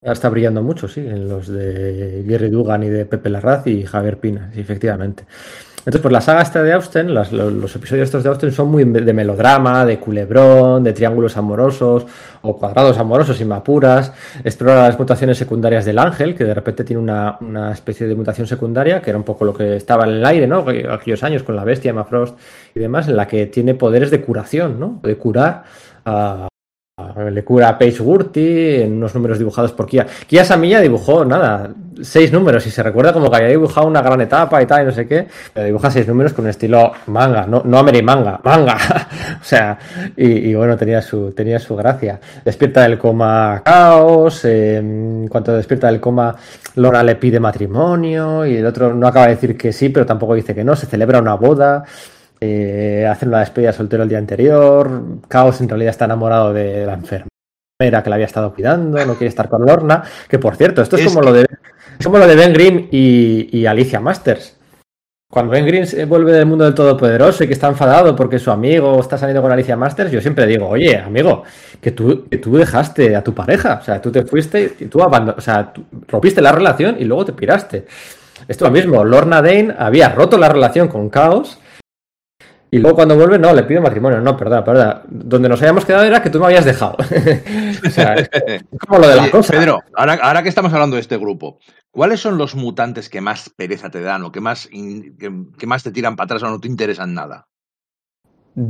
Está 0.00 0.30
brillando 0.30 0.62
mucho, 0.62 0.88
sí, 0.88 1.00
en 1.00 1.28
los 1.28 1.48
de 1.48 2.24
Gary 2.26 2.48
Dugan 2.48 2.84
y 2.84 2.88
de 2.88 3.04
Pepe 3.04 3.28
Larraz 3.28 3.66
y 3.66 3.84
Javier 3.84 4.18
Pina, 4.18 4.50
sí, 4.54 4.60
efectivamente. 4.60 5.26
Entonces, 5.80 6.02
pues 6.02 6.12
la 6.12 6.20
saga 6.20 6.42
esta 6.42 6.62
de 6.62 6.74
Austen, 6.74 7.14
los, 7.14 7.32
episodios 7.74 8.04
estos 8.04 8.22
de 8.22 8.28
Austen 8.28 8.52
son 8.52 8.68
muy 8.68 8.84
de 8.84 9.12
melodrama, 9.14 9.86
de 9.86 9.98
culebrón, 9.98 10.84
de 10.84 10.92
triángulos 10.92 11.38
amorosos 11.38 12.06
o 12.42 12.58
cuadrados 12.58 12.98
amorosos 12.98 13.40
y 13.40 13.46
mapuras. 13.46 14.12
Explora 14.44 14.88
las 14.88 14.98
mutaciones 14.98 15.38
secundarias 15.38 15.86
del 15.86 15.98
ángel, 15.98 16.34
que 16.34 16.44
de 16.44 16.52
repente 16.52 16.84
tiene 16.84 17.00
una, 17.00 17.38
una, 17.40 17.72
especie 17.72 18.06
de 18.06 18.14
mutación 18.14 18.46
secundaria, 18.46 19.00
que 19.00 19.08
era 19.08 19.18
un 19.18 19.24
poco 19.24 19.46
lo 19.46 19.54
que 19.54 19.76
estaba 19.76 20.04
en 20.04 20.10
el 20.10 20.26
aire, 20.26 20.46
¿no? 20.46 20.66
Aquellos 20.90 21.22
años 21.22 21.42
con 21.42 21.56
la 21.56 21.64
bestia, 21.64 21.90
Emma 21.90 22.04
Frost 22.04 22.38
y 22.74 22.80
demás, 22.80 23.08
en 23.08 23.16
la 23.16 23.26
que 23.26 23.46
tiene 23.46 23.74
poderes 23.74 24.10
de 24.10 24.20
curación, 24.20 24.78
¿no? 24.78 25.00
De 25.02 25.16
curar 25.16 25.64
a, 26.04 26.49
le 27.30 27.44
cura 27.44 27.68
a 27.68 27.78
Paige 27.78 28.02
Wurty 28.02 28.82
en 28.82 28.92
unos 28.94 29.14
números 29.14 29.38
dibujados 29.38 29.72
por 29.72 29.86
Kia. 29.86 30.06
Kia 30.26 30.44
Samilla 30.44 30.80
dibujó, 30.80 31.24
nada, 31.24 31.70
seis 32.02 32.32
números 32.32 32.66
y 32.66 32.70
se 32.70 32.82
recuerda 32.82 33.12
como 33.12 33.30
que 33.30 33.36
había 33.36 33.48
dibujado 33.48 33.86
una 33.86 34.02
gran 34.02 34.20
etapa 34.20 34.62
y 34.62 34.66
tal, 34.66 34.82
y 34.82 34.86
no 34.86 34.92
sé 34.92 35.06
qué, 35.06 35.26
dibuja 35.64 35.90
seis 35.90 36.06
números 36.06 36.32
con 36.32 36.44
un 36.44 36.50
estilo 36.50 36.92
manga, 37.06 37.46
no, 37.46 37.62
no 37.64 37.82
manga, 37.82 38.40
manga. 38.42 38.76
o 39.40 39.44
sea, 39.44 39.78
y, 40.16 40.54
bueno, 40.54 40.76
tenía 40.76 41.02
su, 41.02 41.32
tenía 41.32 41.58
su 41.58 41.76
gracia. 41.76 42.20
Despierta 42.44 42.82
del 42.82 42.98
coma 42.98 43.62
Caos, 43.64 44.44
en 44.44 45.26
cuanto 45.28 45.54
despierta 45.54 45.88
del 45.88 46.00
coma, 46.00 46.34
Lora 46.76 47.02
le 47.02 47.16
pide 47.16 47.40
matrimonio 47.40 48.46
y 48.46 48.56
el 48.56 48.66
otro 48.66 48.94
no 48.94 49.06
acaba 49.06 49.26
de 49.26 49.34
decir 49.34 49.56
que 49.56 49.72
sí, 49.72 49.88
pero 49.88 50.06
tampoco 50.06 50.34
dice 50.34 50.54
que 50.54 50.64
no, 50.64 50.76
se 50.76 50.86
celebra 50.86 51.20
una 51.20 51.34
boda. 51.34 51.84
Eh, 52.42 53.06
hacen 53.10 53.28
una 53.28 53.40
despedida 53.40 53.72
soltero 53.72 54.02
el 54.02 54.08
día 54.08 54.18
anterior. 54.18 55.02
Caos 55.28 55.60
en 55.60 55.68
realidad 55.68 55.90
está 55.90 56.06
enamorado 56.06 56.54
de 56.54 56.86
la 56.86 56.94
enfermera 56.94 57.28
que 58.02 58.10
la 58.10 58.16
había 58.16 58.26
estado 58.26 58.54
cuidando, 58.54 59.04
no 59.04 59.14
quiere 59.14 59.28
estar 59.28 59.48
con 59.48 59.64
Lorna. 59.64 60.02
Que 60.28 60.38
por 60.38 60.56
cierto, 60.56 60.80
esto 60.80 60.96
es, 60.96 61.06
como, 61.06 61.20
lo 61.20 61.32
de, 61.32 61.46
como 62.02 62.18
lo 62.18 62.26
de 62.26 62.36
Ben 62.36 62.52
Grimm 62.54 62.88
y, 62.90 63.66
Alicia 63.66 64.00
Masters. 64.00 64.56
Cuando 65.30 65.52
Ben 65.52 65.66
Grimm 65.66 65.86
vuelve 66.08 66.32
del 66.32 66.46
mundo 66.46 66.64
del 66.64 66.74
Todopoderoso 66.74 67.44
y 67.44 67.46
que 67.46 67.52
está 67.52 67.68
enfadado 67.68 68.16
porque 68.16 68.38
su 68.38 68.50
amigo 68.50 68.98
está 68.98 69.16
saliendo 69.16 69.42
con 69.42 69.52
Alicia 69.52 69.76
Masters, 69.76 70.10
yo 70.10 70.20
siempre 70.20 70.46
digo, 70.46 70.66
oye, 70.66 70.96
amigo, 70.96 71.44
que 71.80 71.92
tú, 71.92 72.26
que 72.28 72.38
tú 72.38 72.56
dejaste 72.56 73.14
a 73.14 73.22
tu 73.22 73.32
pareja, 73.32 73.78
o 73.80 73.84
sea, 73.84 74.00
tú 74.00 74.10
te 74.10 74.24
fuiste 74.24 74.74
y 74.80 74.86
tú 74.86 75.00
abandonaste, 75.00 75.38
o 75.38 75.42
sea, 75.42 75.72
rompiste 76.08 76.42
la 76.42 76.50
relación 76.50 76.96
y 76.98 77.04
luego 77.04 77.26
te 77.26 77.32
piraste. 77.32 77.86
Esto 78.48 78.64
lo 78.64 78.72
mismo, 78.72 79.04
Lorna 79.04 79.40
Dane 79.40 79.74
había 79.78 80.08
roto 80.08 80.36
la 80.36 80.48
relación 80.48 80.88
con 80.88 81.08
Caos 81.10 81.60
y 82.72 82.78
luego 82.78 82.96
cuando 82.96 83.16
vuelve, 83.16 83.38
no, 83.38 83.52
le 83.52 83.64
pido 83.64 83.82
matrimonio. 83.82 84.20
No, 84.20 84.36
perdón, 84.36 84.62
perdón. 84.64 85.00
Donde 85.08 85.48
nos 85.48 85.60
habíamos 85.60 85.84
quedado 85.84 86.04
era 86.04 86.22
que 86.22 86.30
tú 86.30 86.38
me 86.38 86.46
habías 86.46 86.64
dejado. 86.64 86.96
o 87.86 87.90
sea, 87.90 88.14
es 88.14 88.30
como 88.86 89.00
lo 89.00 89.08
de 89.08 89.16
la 89.16 89.30
cosa. 89.30 89.54
Pedro, 89.54 89.82
ahora, 89.94 90.42
que 90.42 90.48
estamos 90.48 90.72
hablando 90.72 90.94
de 90.94 91.02
este 91.02 91.16
grupo, 91.16 91.58
¿cuáles 91.90 92.20
son 92.20 92.38
los 92.38 92.54
mutantes 92.54 93.08
que 93.08 93.20
más 93.20 93.50
pereza 93.50 93.90
te 93.90 94.00
dan 94.00 94.22
o 94.24 94.30
que 94.30 94.40
más, 94.40 94.68
que, 94.68 95.66
más 95.66 95.82
te 95.82 95.90
tiran 95.90 96.14
para 96.14 96.26
atrás 96.26 96.44
o 96.44 96.50
no 96.50 96.60
te 96.60 96.68
interesan 96.68 97.12
nada? 97.12 97.48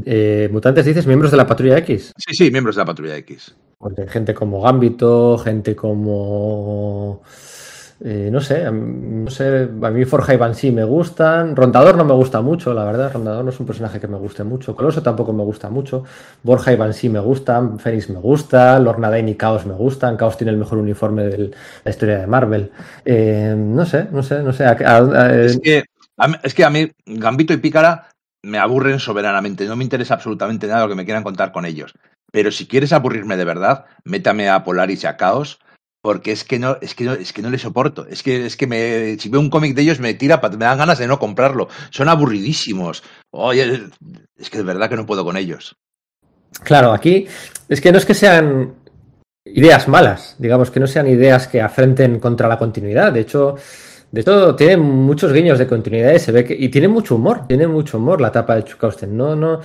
Eh, 0.06 0.48
mutantes 0.50 0.86
dices 0.86 1.06
miembros 1.06 1.30
de 1.30 1.36
la 1.36 1.46
patrulla 1.46 1.76
X. 1.78 2.12
Sí, 2.16 2.34
sí, 2.34 2.50
miembros 2.50 2.76
de 2.76 2.80
la 2.80 2.86
patrulla 2.86 3.16
X. 3.16 3.54
Porque 3.76 4.06
gente 4.08 4.32
como 4.32 4.62
Gambito, 4.62 5.36
gente 5.36 5.76
como 5.76 7.22
eh, 8.02 8.30
no 8.32 8.40
sé, 8.40 8.64
no 8.70 9.30
sé, 9.30 9.68
a 9.82 9.90
mí 9.90 10.04
Forja 10.06 10.32
y 10.32 10.38
Banshee 10.38 10.70
me 10.72 10.84
gustan. 10.84 11.54
Rondador 11.54 11.96
no 11.96 12.04
me 12.04 12.14
gusta 12.14 12.40
mucho, 12.40 12.72
la 12.72 12.84
verdad. 12.84 13.12
Rondador 13.12 13.44
no 13.44 13.50
es 13.50 13.60
un 13.60 13.66
personaje 13.66 14.00
que 14.00 14.08
me 14.08 14.16
guste 14.16 14.42
mucho. 14.42 14.74
Coloso 14.74 15.02
tampoco 15.02 15.34
me 15.34 15.44
gusta 15.44 15.68
mucho. 15.68 16.04
Borja 16.42 16.72
y 16.72 16.76
Banshee 16.76 17.10
me 17.10 17.20
gustan. 17.20 17.78
Fénix 17.78 18.08
me 18.08 18.18
gusta. 18.18 18.78
Lorna 18.78 19.10
Dane 19.10 19.32
y 19.32 19.34
Chaos 19.34 19.66
me 19.66 19.74
gustan. 19.74 20.16
Chaos 20.16 20.38
tiene 20.38 20.52
el 20.52 20.56
mejor 20.56 20.78
uniforme 20.78 21.24
de 21.24 21.50
la 21.84 21.90
historia 21.90 22.20
de 22.20 22.26
Marvel. 22.26 22.72
Eh, 23.04 23.54
no 23.54 23.84
sé, 23.84 24.08
no 24.10 24.22
sé, 24.22 24.42
no 24.42 24.54
sé. 24.54 24.64
es, 24.64 25.60
que, 25.60 25.84
es 26.42 26.54
que 26.54 26.64
a 26.64 26.70
mí 26.70 26.90
Gambito 27.04 27.52
y 27.52 27.58
Pícara 27.58 28.08
me 28.42 28.58
aburren 28.58 28.98
soberanamente. 28.98 29.66
No 29.66 29.76
me 29.76 29.84
interesa 29.84 30.14
absolutamente 30.14 30.66
nada 30.66 30.84
lo 30.84 30.88
que 30.88 30.94
me 30.94 31.04
quieran 31.04 31.22
contar 31.22 31.52
con 31.52 31.66
ellos. 31.66 31.92
Pero 32.32 32.50
si 32.50 32.66
quieres 32.66 32.94
aburrirme 32.94 33.36
de 33.36 33.44
verdad, 33.44 33.84
métame 34.04 34.48
a 34.48 34.64
Polaris 34.64 35.04
y 35.04 35.06
a 35.06 35.18
Chaos 35.18 35.58
porque 36.02 36.32
es 36.32 36.44
que 36.44 36.58
no, 36.58 36.76
es 36.80 36.94
que 36.94 37.04
no, 37.04 37.12
es 37.12 37.32
que 37.32 37.42
no 37.42 37.50
le 37.50 37.58
soporto. 37.58 38.06
Es 38.06 38.22
que, 38.22 38.46
es 38.46 38.56
que 38.56 38.66
me, 38.66 39.18
si 39.18 39.28
veo 39.28 39.40
un 39.40 39.50
cómic 39.50 39.74
de 39.74 39.82
ellos 39.82 40.00
me 40.00 40.14
tira, 40.14 40.40
me 40.40 40.64
dan 40.64 40.78
ganas 40.78 40.98
de 40.98 41.06
no 41.06 41.18
comprarlo. 41.18 41.68
Son 41.90 42.08
aburridísimos. 42.08 43.02
Oye, 43.30 43.88
es 44.36 44.50
que 44.50 44.58
de 44.58 44.64
verdad 44.64 44.88
que 44.88 44.96
no 44.96 45.06
puedo 45.06 45.24
con 45.24 45.36
ellos. 45.36 45.76
Claro, 46.64 46.92
aquí 46.92 47.26
es 47.68 47.80
que 47.80 47.92
no 47.92 47.98
es 47.98 48.04
que 48.04 48.14
sean 48.14 48.74
ideas 49.44 49.88
malas, 49.88 50.36
digamos 50.38 50.70
que 50.70 50.80
no 50.80 50.86
sean 50.86 51.06
ideas 51.06 51.48
que 51.48 51.60
afrenten 51.60 52.18
contra 52.18 52.48
la 52.48 52.58
continuidad. 52.58 53.12
De 53.12 53.20
hecho, 53.20 53.56
de 54.10 54.22
hecho, 54.22 54.56
tiene 54.56 54.76
muchos 54.76 55.32
guiños 55.32 55.58
de 55.58 55.68
continuidad 55.68 56.12
y 56.12 56.18
se 56.18 56.32
ve 56.32 56.44
que. 56.44 56.54
Y 56.58 56.68
tiene 56.68 56.88
mucho 56.88 57.14
humor, 57.14 57.46
tiene 57.46 57.68
mucho 57.68 57.98
humor 57.98 58.20
la 58.20 58.28
etapa 58.28 58.56
de 58.56 58.64
Chukausten. 58.64 59.16
No, 59.16 59.36
no. 59.36 59.60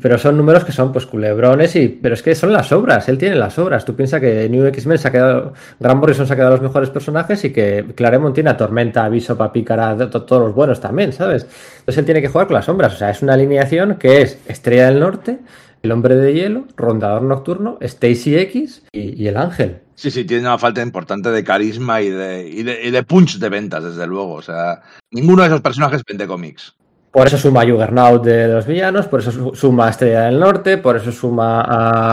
Pero 0.00 0.18
son 0.18 0.36
números 0.36 0.64
que 0.64 0.72
son 0.72 0.92
pues 0.92 1.06
culebrones 1.06 1.76
y 1.76 1.88
pero 1.88 2.14
es 2.14 2.22
que 2.22 2.34
son 2.34 2.52
las 2.52 2.72
obras, 2.72 3.08
él 3.08 3.18
tiene 3.18 3.36
las 3.36 3.58
obras. 3.58 3.84
Tú 3.84 3.94
piensas 3.94 4.20
que 4.20 4.48
New 4.48 4.66
X-Men 4.66 4.98
se 4.98 5.08
ha 5.08 5.12
quedado, 5.12 5.52
Gran 5.78 5.98
Morrison 5.98 6.26
se 6.26 6.32
ha 6.32 6.36
quedado 6.36 6.52
los 6.52 6.62
mejores 6.62 6.90
personajes 6.90 7.44
y 7.44 7.52
que 7.52 7.84
Claremont 7.94 8.34
tiene 8.34 8.50
a 8.50 8.56
Tormenta, 8.56 9.04
Aviso, 9.04 9.36
Papícara, 9.36 9.96
todos 10.10 10.42
los 10.42 10.54
buenos 10.54 10.80
también, 10.80 11.12
¿sabes? 11.12 11.46
Entonces 11.78 11.98
él 11.98 12.04
tiene 12.04 12.20
que 12.20 12.28
jugar 12.28 12.46
con 12.46 12.54
las 12.54 12.64
sombras, 12.64 12.94
o 12.94 12.96
sea, 12.96 13.10
es 13.10 13.22
una 13.22 13.34
alineación 13.34 13.96
que 13.96 14.22
es 14.22 14.38
Estrella 14.46 14.86
del 14.86 15.00
Norte, 15.00 15.38
El 15.82 15.92
Hombre 15.92 16.16
de 16.16 16.34
Hielo, 16.34 16.64
Rondador 16.76 17.22
Nocturno, 17.22 17.78
Stacy 17.80 18.36
X 18.36 18.82
y, 18.92 19.22
y 19.22 19.28
el 19.28 19.36
Ángel. 19.36 19.80
Sí, 19.94 20.12
sí, 20.12 20.24
tiene 20.24 20.44
una 20.44 20.58
falta 20.58 20.80
importante 20.80 21.30
de 21.30 21.42
carisma 21.42 22.00
y 22.00 22.10
de, 22.10 22.48
y 22.48 22.62
de, 22.62 22.84
y 22.84 22.90
de 22.92 23.02
punch 23.02 23.38
de 23.38 23.48
ventas, 23.48 23.82
desde 23.82 24.06
luego. 24.06 24.34
O 24.34 24.42
sea, 24.42 24.80
ninguno 25.10 25.42
de 25.42 25.48
esos 25.48 25.60
personajes 25.60 26.02
vende 26.06 26.24
cómics. 26.28 26.76
Por 27.18 27.26
eso 27.26 27.36
suma 27.36 27.66
Juggernaut 27.66 28.24
de 28.24 28.46
los 28.46 28.64
villanos, 28.64 29.08
por 29.08 29.18
eso 29.18 29.52
suma 29.52 29.88
a 29.88 29.90
Estrella 29.90 30.26
del 30.26 30.38
Norte, 30.38 30.78
por 30.78 30.94
eso 30.94 31.10
suma 31.10 31.64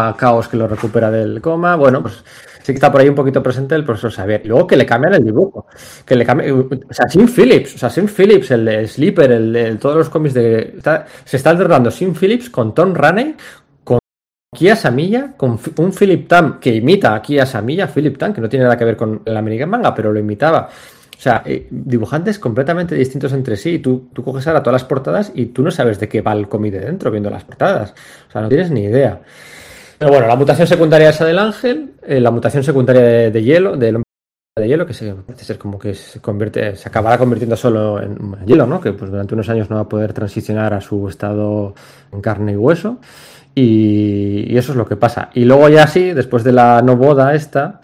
a 0.10 0.18
Caos 0.18 0.48
que 0.48 0.58
lo 0.58 0.68
recupera 0.68 1.12
del 1.12 1.40
coma. 1.42 1.76
Bueno, 1.76 2.02
pues 2.02 2.24
sí 2.64 2.72
que 2.72 2.78
está 2.78 2.92
por 2.92 3.02
ahí 3.02 3.10
un 3.10 3.14
poquito 3.14 3.44
presente 3.44 3.76
el 3.76 3.86
profesor 3.86 4.12
Xavier. 4.12 4.42
Luego 4.48 4.66
que 4.66 4.76
le 4.76 4.84
cambian 4.84 5.14
el 5.14 5.24
dibujo. 5.24 5.68
Que 6.04 6.16
le 6.16 6.26
cambie, 6.26 6.52
o 6.52 6.68
sea, 6.90 7.08
Sin 7.08 7.28
Phillips, 7.28 7.76
o 7.76 7.78
sea, 7.78 7.92
Sin 7.92 8.08
Phillips, 8.08 8.50
el 8.50 8.66
de 8.66 8.88
Sleeper, 8.88 9.32
el 9.32 9.54
de 9.54 9.76
todos 9.76 9.96
los 9.96 10.10
cómics 10.10 10.34
de. 10.34 10.74
Se 11.24 11.38
está 11.38 11.52
alternando 11.52 11.92
Sin 11.92 12.16
Phillips 12.16 12.50
con 12.50 12.74
Tom 12.74 12.96
Raney, 12.96 13.36
con 13.84 14.00
Kia 14.58 14.76
Samilla, 14.76 15.34
con 15.38 15.60
un 15.78 15.94
Philip 15.94 16.28
Tam 16.28 16.60
que 16.60 16.74
imita 16.74 17.14
a 17.14 17.22
Kia 17.22 17.46
Samilla, 17.46 17.86
Philip 17.86 18.18
Tam, 18.18 18.34
que 18.34 18.42
no 18.42 18.50
tiene 18.50 18.64
nada 18.64 18.76
que 18.76 18.86
ver 18.86 18.98
con 18.98 19.22
el 19.24 19.38
American 19.38 19.70
Manga, 19.70 19.94
pero 19.94 20.12
lo 20.12 20.20
imitaba. 20.20 20.68
O 21.18 21.22
sea, 21.22 21.44
eh, 21.46 21.68
dibujantes 21.70 22.40
completamente 22.40 22.96
distintos 22.96 23.32
entre 23.34 23.56
sí. 23.56 23.80
Tú, 23.80 24.10
tú 24.14 24.24
coges 24.24 24.46
ahora 24.48 24.62
todas 24.62 24.82
las 24.82 24.88
portadas 24.88 25.32
y 25.34 25.48
tú 25.48 25.64
no 25.64 25.72
sabes 25.72 26.00
de 26.00 26.10
qué 26.10 26.22
va 26.22 26.34
el 26.34 26.48
cómic 26.48 26.74
de 26.74 26.80
dentro 26.82 27.10
viendo 27.10 27.30
las 27.30 27.44
portadas. 27.44 27.94
O 28.28 28.32
sea, 28.32 28.42
no 28.42 28.50
tienes 28.50 28.70
ni 28.72 28.84
idea. 28.84 29.22
Pero 29.98 30.12
bueno, 30.12 30.28
la 30.28 30.36
mutación 30.36 30.68
secundaria 30.68 31.10
esa 31.10 31.26
del 31.26 31.40
ángel, 31.40 31.94
eh, 32.06 32.20
la 32.20 32.32
mutación 32.32 32.64
secundaria 32.64 33.02
de, 33.02 33.32
de 33.32 33.44
hielo, 33.44 33.78
del 33.78 33.96
hombre 33.96 34.06
de 34.58 34.68
hielo, 34.68 34.86
que 34.86 34.94
se 34.94 35.14
parece 35.14 35.46
ser 35.46 35.58
como 35.58 35.78
que 35.78 35.94
se 35.94 36.22
convierte, 36.22 36.76
se 36.76 36.88
acabará 36.88 37.18
convirtiendo 37.18 37.56
solo 37.58 38.02
en 38.02 38.18
hielo, 38.46 38.66
¿no? 38.66 38.80
Que 38.80 38.94
pues 38.94 39.12
durante 39.12 39.34
unos 39.34 39.50
años 39.50 39.70
no 39.70 39.78
va 39.78 39.84
a 39.84 39.90
poder 39.90 40.14
transicionar 40.14 40.74
a 40.74 40.82
su 40.82 41.08
estado 41.10 41.76
en 42.12 42.22
carne 42.22 42.54
y 42.54 42.56
hueso. 42.56 43.00
Y, 43.54 44.54
y 44.54 44.58
eso 44.58 44.74
es 44.74 44.78
lo 44.78 44.86
que 44.86 44.98
pasa. 44.98 45.30
Y 45.34 45.46
luego 45.46 45.70
ya 45.70 45.88
sí, 45.88 46.12
después 46.12 46.44
de 46.44 46.52
la 46.52 46.82
no 46.82 46.98
boda 46.98 47.34
esta, 47.36 47.82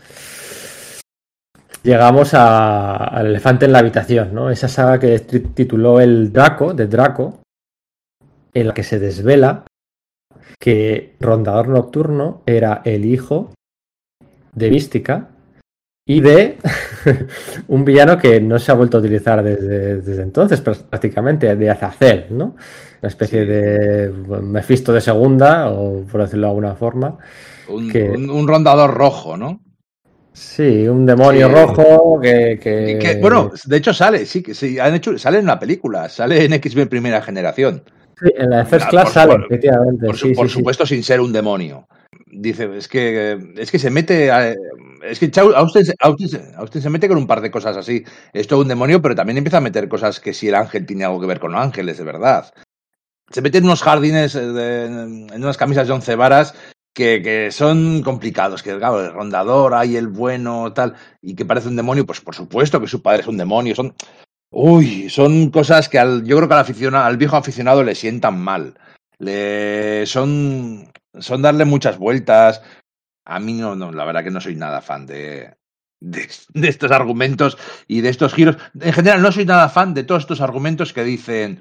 llegamos 1.84 2.34
a, 2.34 2.96
al 2.96 3.28
elefante 3.28 3.66
en 3.66 3.72
la 3.72 3.80
habitación, 3.80 4.34
¿no? 4.34 4.50
Esa 4.50 4.68
saga 4.68 5.00
que 5.00 5.20
tituló 5.20 6.00
el 6.00 6.32
Draco, 6.32 6.74
de 6.74 6.88
Draco, 6.88 7.40
en 8.54 8.68
la 8.68 8.74
que 8.74 8.84
se 8.84 9.00
desvela 9.00 9.66
que 10.60 11.16
Rondador 11.20 11.70
Nocturno 11.70 12.44
era 12.46 12.82
el 12.86 13.06
hijo 13.06 13.52
de 14.54 14.70
Mística 14.70 15.30
y 16.06 16.20
de 16.22 16.58
un 17.68 17.86
villano 17.86 18.18
que 18.18 18.42
no 18.42 18.60
se 18.60 18.72
ha 18.72 18.76
vuelto 18.76 18.98
a 18.98 19.00
utilizar 19.00 19.44
desde, 19.44 20.02
desde 20.02 20.22
entonces, 20.22 20.62
prácticamente, 20.62 21.56
de 21.56 21.70
Azazel, 21.70 22.28
¿no? 22.32 22.56
Una 23.02 23.08
especie 23.08 23.42
sí. 23.42 23.48
de 23.48 24.12
Mephisto 24.42 24.94
de 24.94 25.02
segunda, 25.02 25.72
o 25.72 26.04
por 26.04 26.22
decirlo 26.22 26.48
de 26.48 26.52
alguna 26.52 26.76
forma. 26.76 27.18
Un, 27.68 27.90
que... 27.90 28.10
un, 28.10 28.30
un 28.30 28.48
rondador 28.48 28.94
rojo, 28.94 29.38
¿no? 29.38 29.62
Sí, 30.34 30.88
un 30.88 31.06
demonio 31.06 31.48
sí. 31.48 31.54
rojo 31.54 32.20
que, 32.22 32.58
que... 32.62 32.98
que, 33.00 33.20
Bueno, 33.20 33.52
de 33.66 33.78
hecho 33.78 33.94
sale, 33.94 34.26
sí, 34.26 34.42
que 34.42 34.54
sí, 34.54 34.80
han 34.80 34.96
hecho, 34.96 35.18
sale 35.18 35.40
en 35.40 35.44
una 35.44 35.60
película, 35.60 36.08
sale 36.08 36.46
en 36.46 36.54
X-Men 36.54 36.88
Primera 36.88 37.22
Generación. 37.22 37.84
Sí, 38.22 38.32
en 38.38 38.50
la 38.50 38.58
de 38.60 38.66
First 38.66 38.90
Class 38.90 39.06
por, 39.06 39.14
sale, 39.14 39.32
por, 39.34 39.46
efectivamente. 39.46 40.06
Por, 40.06 40.18
sí, 40.18 40.34
por 40.34 40.48
sí, 40.48 40.54
supuesto, 40.54 40.86
sin 40.86 41.04
ser 41.04 41.20
un 41.20 41.34
demonio. 41.34 41.88
Dice, 42.28 42.70
es 42.78 42.88
que, 42.88 43.54
es 43.58 43.72
que 43.72 43.80
se 43.80 43.90
mete. 43.90 44.32
A, 44.32 44.52
es 45.04 45.20
que 45.20 45.32
Austin, 45.56 45.84
Austin, 46.00 46.30
Austin, 46.56 46.82
se 46.82 46.90
mete 46.90 47.08
con 47.10 47.18
un 47.18 47.28
par 47.28 47.42
de 47.42 47.52
cosas 47.52 47.76
así. 47.76 48.04
Esto 48.32 48.56
es 48.56 48.62
un 48.62 48.68
demonio, 48.68 49.02
pero 49.02 49.16
también 49.16 49.38
empieza 49.38 49.58
a 49.58 49.62
meter 49.62 49.90
cosas 49.90 50.20
que 50.20 50.34
si 50.34 50.48
el 50.48 50.56
ángel 50.56 50.86
tiene 50.86 51.04
algo 51.04 51.20
que 51.20 51.28
ver 51.28 51.40
con 51.40 51.56
ángeles, 51.56 51.98
de 51.98 52.04
verdad. 52.04 52.54
Se 53.30 53.42
mete 53.42 53.58
en 53.58 53.66
unos 53.66 53.82
jardines, 53.82 54.34
de, 54.34 54.86
en 54.86 55.44
unas 55.44 55.58
camisas 55.58 55.88
de 55.88 55.94
once 55.94 56.16
varas 56.16 56.54
que, 56.94 57.22
que, 57.22 57.52
son 57.52 58.02
complicados, 58.04 58.64
que 58.64 58.78
claro, 58.78 59.02
el 59.02 59.14
rondador, 59.14 59.74
hay 59.74 59.96
el 59.96 60.08
bueno, 60.08 60.74
tal, 60.74 60.96
y 61.22 61.36
que 61.36 61.46
parece 61.46 61.70
un 61.70 61.76
demonio, 61.76 62.06
pues 62.06 62.22
por 62.22 62.36
supuesto 62.36 62.80
que 62.80 62.88
su 62.88 63.02
padre 63.02 63.22
es 63.22 63.28
un 63.28 63.38
demonio, 63.38 63.76
son, 63.76 63.94
uy, 64.52 65.10
son 65.10 65.50
cosas 65.50 65.90
que 65.90 66.00
al, 66.00 66.24
yo 66.26 66.38
creo 66.38 66.48
que 66.48 66.54
al, 66.54 66.62
aficionado, 66.62 67.06
al 67.06 67.18
viejo 67.18 67.38
aficionado 67.38 67.84
le 67.84 67.96
sientan 67.96 68.40
mal, 68.40 68.78
le, 69.20 70.06
son, 70.06 70.92
son 71.18 71.42
darle 71.42 71.66
muchas 71.66 71.98
vueltas, 71.98 72.62
a 73.26 73.40
mí 73.40 73.54
no, 73.54 73.76
no, 73.76 73.92
la 73.92 74.06
verdad 74.06 74.24
que 74.24 74.32
no 74.32 74.42
soy 74.42 74.56
nada 74.56 74.82
fan 74.82 75.06
de, 75.06 75.56
de, 76.02 76.28
de, 76.54 76.68
estos 76.68 76.92
argumentos 76.92 77.58
y 77.88 78.02
de 78.02 78.10
estos 78.10 78.34
giros. 78.34 78.58
En 78.80 78.94
general, 78.94 79.22
no 79.22 79.32
soy 79.32 79.46
nada 79.46 79.70
fan 79.70 79.94
de 79.94 80.04
todos 80.04 80.24
estos 80.24 80.42
argumentos 80.42 80.92
que 80.92 81.04
dicen. 81.04 81.60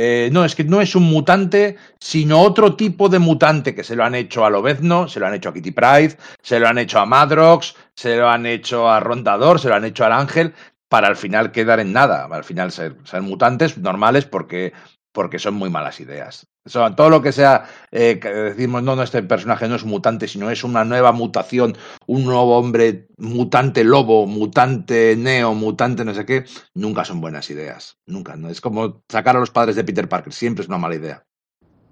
Eh, 0.00 0.30
no, 0.30 0.44
es 0.44 0.54
que 0.54 0.62
no 0.62 0.80
es 0.80 0.94
un 0.94 1.02
mutante, 1.02 1.76
sino 1.98 2.40
otro 2.40 2.76
tipo 2.76 3.08
de 3.08 3.18
mutante 3.18 3.74
que 3.74 3.82
se 3.82 3.96
lo 3.96 4.04
han 4.04 4.14
hecho 4.14 4.44
a 4.44 4.50
Lobezno, 4.50 5.08
se 5.08 5.18
lo 5.18 5.26
han 5.26 5.34
hecho 5.34 5.48
a 5.48 5.52
Kitty 5.52 5.72
Pride, 5.72 6.16
se 6.40 6.60
lo 6.60 6.68
han 6.68 6.78
hecho 6.78 7.00
a 7.00 7.04
Madrox, 7.06 7.74
se 7.96 8.16
lo 8.16 8.28
han 8.28 8.46
hecho 8.46 8.88
a 8.88 9.00
Rondador, 9.00 9.58
se 9.58 9.68
lo 9.68 9.74
han 9.74 9.84
hecho 9.84 10.04
al 10.04 10.12
Ángel, 10.12 10.54
para 10.88 11.08
al 11.08 11.16
final 11.16 11.50
quedar 11.50 11.80
en 11.80 11.92
nada, 11.92 12.28
al 12.30 12.44
final 12.44 12.70
ser, 12.70 12.94
ser 13.02 13.22
mutantes 13.22 13.76
normales 13.76 14.24
porque, 14.24 14.72
porque 15.12 15.38
son 15.38 15.54
muy 15.54 15.70
malas 15.70 16.00
ideas. 16.00 16.46
O 16.64 16.70
sea, 16.70 16.94
todo 16.94 17.08
lo 17.08 17.22
que 17.22 17.32
sea, 17.32 17.64
eh, 17.90 18.18
que 18.20 18.28
decimos, 18.28 18.82
no, 18.82 18.94
no, 18.94 19.02
este 19.02 19.22
personaje 19.22 19.68
no 19.68 19.76
es 19.76 19.84
mutante, 19.84 20.28
sino 20.28 20.50
es 20.50 20.64
una 20.64 20.84
nueva 20.84 21.12
mutación, 21.12 21.76
un 22.06 22.24
nuevo 22.24 22.58
hombre 22.58 23.08
mutante 23.16 23.84
lobo, 23.84 24.26
mutante 24.26 25.16
neo, 25.16 25.54
mutante 25.54 26.04
no 26.04 26.12
sé 26.12 26.26
qué, 26.26 26.44
nunca 26.74 27.04
son 27.04 27.20
buenas 27.20 27.48
ideas. 27.50 27.96
Nunca, 28.06 28.36
¿no? 28.36 28.50
Es 28.50 28.60
como 28.60 29.02
sacar 29.08 29.36
a 29.36 29.40
los 29.40 29.50
padres 29.50 29.76
de 29.76 29.84
Peter 29.84 30.08
Parker, 30.08 30.32
siempre 30.32 30.62
es 30.62 30.68
una 30.68 30.78
mala 30.78 30.96
idea. 30.96 31.24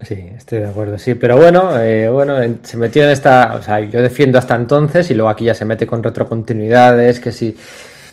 Sí, 0.01 0.13
estoy 0.13 0.59
de 0.59 0.69
acuerdo, 0.69 0.99
sí, 0.99 1.15
pero 1.15 1.37
bueno, 1.37 1.75
eh, 1.79 2.07
bueno, 2.09 2.35
se 2.61 2.77
metió 2.77 3.03
en 3.03 3.09
esta, 3.09 3.55
o 3.55 3.63
sea, 3.63 3.79
yo 3.79 3.99
defiendo 3.99 4.37
hasta 4.37 4.55
entonces 4.55 5.09
y 5.09 5.15
luego 5.15 5.29
aquí 5.29 5.45
ya 5.45 5.55
se 5.55 5.65
mete 5.65 5.87
con 5.87 6.03
retrocontinuidades, 6.03 7.19
que 7.19 7.31
si 7.31 7.57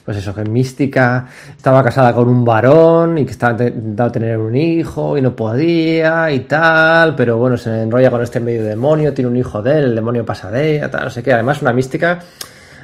pues 0.05 0.19
eso, 0.19 0.35
que 0.35 0.45
Mística 0.45 1.27
estaba 1.57 1.83
casada 1.83 2.13
con 2.13 2.29
un 2.29 2.45
varón 2.45 3.17
y 3.17 3.25
que 3.25 3.31
estaba 3.31 3.53
intentando 3.53 4.13
tener 4.13 4.39
un 4.39 4.55
hijo 4.55 5.17
y 5.17 5.23
no 5.23 5.35
podía 5.35 6.31
y 6.31 6.41
tal, 6.41 7.15
pero 7.17 7.39
bueno, 7.39 7.57
se 7.57 7.83
enrolla 7.83 8.11
con 8.11 8.23
este 8.23 8.39
medio 8.39 8.65
demonio, 8.65 9.15
tiene 9.15 9.31
un 9.31 9.37
hijo 9.37 9.63
de 9.63 9.79
él, 9.79 9.85
el 9.85 9.95
demonio 9.95 10.25
pasa 10.25 10.51
de 10.51 10.77
ella, 10.77 10.91
tal, 10.91 11.05
no 11.05 11.11
sé 11.11 11.23
qué. 11.23 11.33
Además, 11.33 11.63
una 11.63 11.73
Mística 11.73 12.19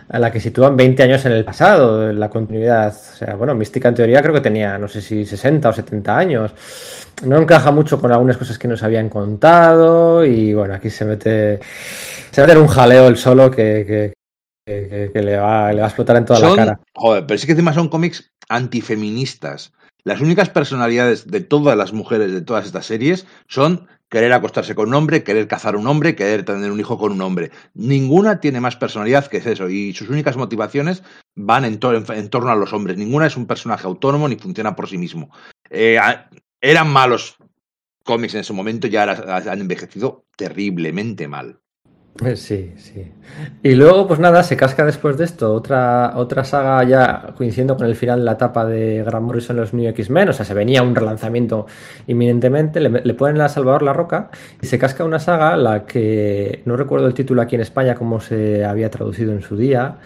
a 0.08 0.18
la 0.18 0.32
que 0.32 0.40
sitúan 0.40 0.76
20 0.76 1.02
años 1.02 1.24
en 1.26 1.32
el 1.32 1.44
pasado, 1.44 2.10
en 2.10 2.18
la 2.18 2.28
continuidad. 2.30 2.88
O 2.88 3.16
sea, 3.16 3.34
bueno, 3.34 3.54
Mística 3.54 3.88
en 3.90 3.94
teoría 3.94 4.22
creo 4.22 4.34
que 4.34 4.40
tenía, 4.40 4.78
no 4.78 4.88
sé 4.88 5.00
si 5.02 5.24
60 5.24 5.68
o 5.68 5.72
70 5.72 6.16
años. 6.16 6.52
No 7.24 7.36
encaja 7.36 7.70
mucho 7.70 8.00
con 8.00 8.10
algunas 8.10 8.36
cosas 8.38 8.58
que 8.58 8.66
nos 8.66 8.82
habían 8.82 9.10
contado 9.10 10.24
y 10.24 10.54
bueno, 10.54 10.74
aquí 10.74 10.88
se 10.88 11.04
mete, 11.04 11.60
se 12.30 12.40
mete 12.40 12.52
en 12.52 12.58
un 12.58 12.66
jaleo 12.66 13.08
el 13.08 13.18
solo 13.18 13.50
que, 13.50 13.84
que 13.86 14.12
que, 14.88 15.10
que, 15.12 15.22
le, 15.22 15.36
va, 15.36 15.72
le, 15.72 15.80
va, 15.80 15.86
a 15.86 15.88
explotar 15.88 16.16
en 16.16 16.24
toda 16.24 16.40
son, 16.40 16.50
la 16.50 16.56
cara. 16.56 16.80
Joder, 16.94 17.26
pero 17.26 17.36
es 17.36 17.46
que 17.46 17.52
encima 17.52 17.72
son 17.72 17.88
cómics 17.88 18.32
antifeministas. 18.48 19.72
Las 20.04 20.20
únicas 20.20 20.48
personalidades 20.48 21.26
de 21.26 21.40
todas 21.40 21.76
las 21.76 21.92
mujeres 21.92 22.32
de 22.32 22.40
todas 22.40 22.66
estas 22.66 22.86
series 22.86 23.26
son 23.48 23.86
querer 24.08 24.32
acostarse 24.32 24.74
con 24.74 24.88
un 24.88 24.94
hombre, 24.94 25.22
querer 25.22 25.46
cazar 25.46 25.76
un 25.76 25.86
hombre, 25.86 26.16
querer 26.16 26.44
tener 26.44 26.70
un 26.72 26.80
hijo 26.80 26.98
con 26.98 27.12
un 27.12 27.20
hombre. 27.20 27.50
Ninguna 27.74 28.40
tiene 28.40 28.60
más 28.60 28.76
personalidad 28.76 29.26
que 29.26 29.36
es 29.36 29.46
eso. 29.46 29.68
Y 29.68 29.92
sus 29.92 30.08
únicas 30.08 30.36
motivaciones 30.36 31.02
van 31.36 31.64
en, 31.64 31.78
to 31.78 31.94
en, 31.94 32.04
en 32.12 32.28
torno 32.28 32.50
a 32.50 32.56
los 32.56 32.72
hombres. 32.72 32.96
Ninguna 32.96 33.26
es 33.26 33.36
un 33.36 33.46
personaje 33.46 33.86
autónomo 33.86 34.28
ni 34.28 34.36
funciona 34.36 34.74
por 34.74 34.88
sí 34.88 34.98
mismo. 34.98 35.30
Eh, 35.68 35.98
eran 36.60 36.92
malos 36.92 37.36
cómics 38.04 38.34
en 38.34 38.40
ese 38.40 38.52
momento, 38.52 38.88
ya 38.88 39.02
han 39.04 39.60
envejecido 39.60 40.24
terriblemente 40.36 41.28
mal. 41.28 41.60
Sí, 42.34 42.72
sí. 42.76 43.10
Y 43.62 43.74
luego, 43.74 44.06
pues 44.06 44.20
nada, 44.20 44.42
se 44.42 44.56
casca 44.56 44.84
después 44.84 45.16
de 45.16 45.24
esto 45.24 45.54
otra, 45.54 46.12
otra 46.16 46.44
saga 46.44 46.84
ya 46.84 47.32
coincidiendo 47.36 47.76
con 47.76 47.86
el 47.86 47.96
final 47.96 48.18
de 48.18 48.24
la 48.26 48.32
etapa 48.32 48.66
de 48.66 49.02
Grant 49.02 49.24
Morrison 49.24 49.56
en 49.56 49.60
los 49.62 49.72
New 49.72 49.88
X-Men, 49.88 50.28
o 50.28 50.32
sea, 50.32 50.44
se 50.44 50.52
venía 50.52 50.82
un 50.82 50.94
relanzamiento 50.94 51.66
inminentemente, 52.08 52.80
le, 52.80 53.14
ponen 53.14 53.40
a 53.40 53.48
Salvador 53.48 53.82
La 53.82 53.94
Roca 53.94 54.30
y 54.60 54.66
se 54.66 54.78
casca 54.78 55.04
una 55.04 55.18
saga, 55.18 55.56
la 55.56 55.86
que 55.86 56.62
no 56.66 56.76
recuerdo 56.76 57.06
el 57.06 57.14
título 57.14 57.40
aquí 57.40 57.54
en 57.54 57.62
España, 57.62 57.94
cómo 57.94 58.20
se 58.20 58.64
había 58.66 58.90
traducido 58.90 59.32
en 59.32 59.40
su 59.40 59.56
día, 59.56 59.96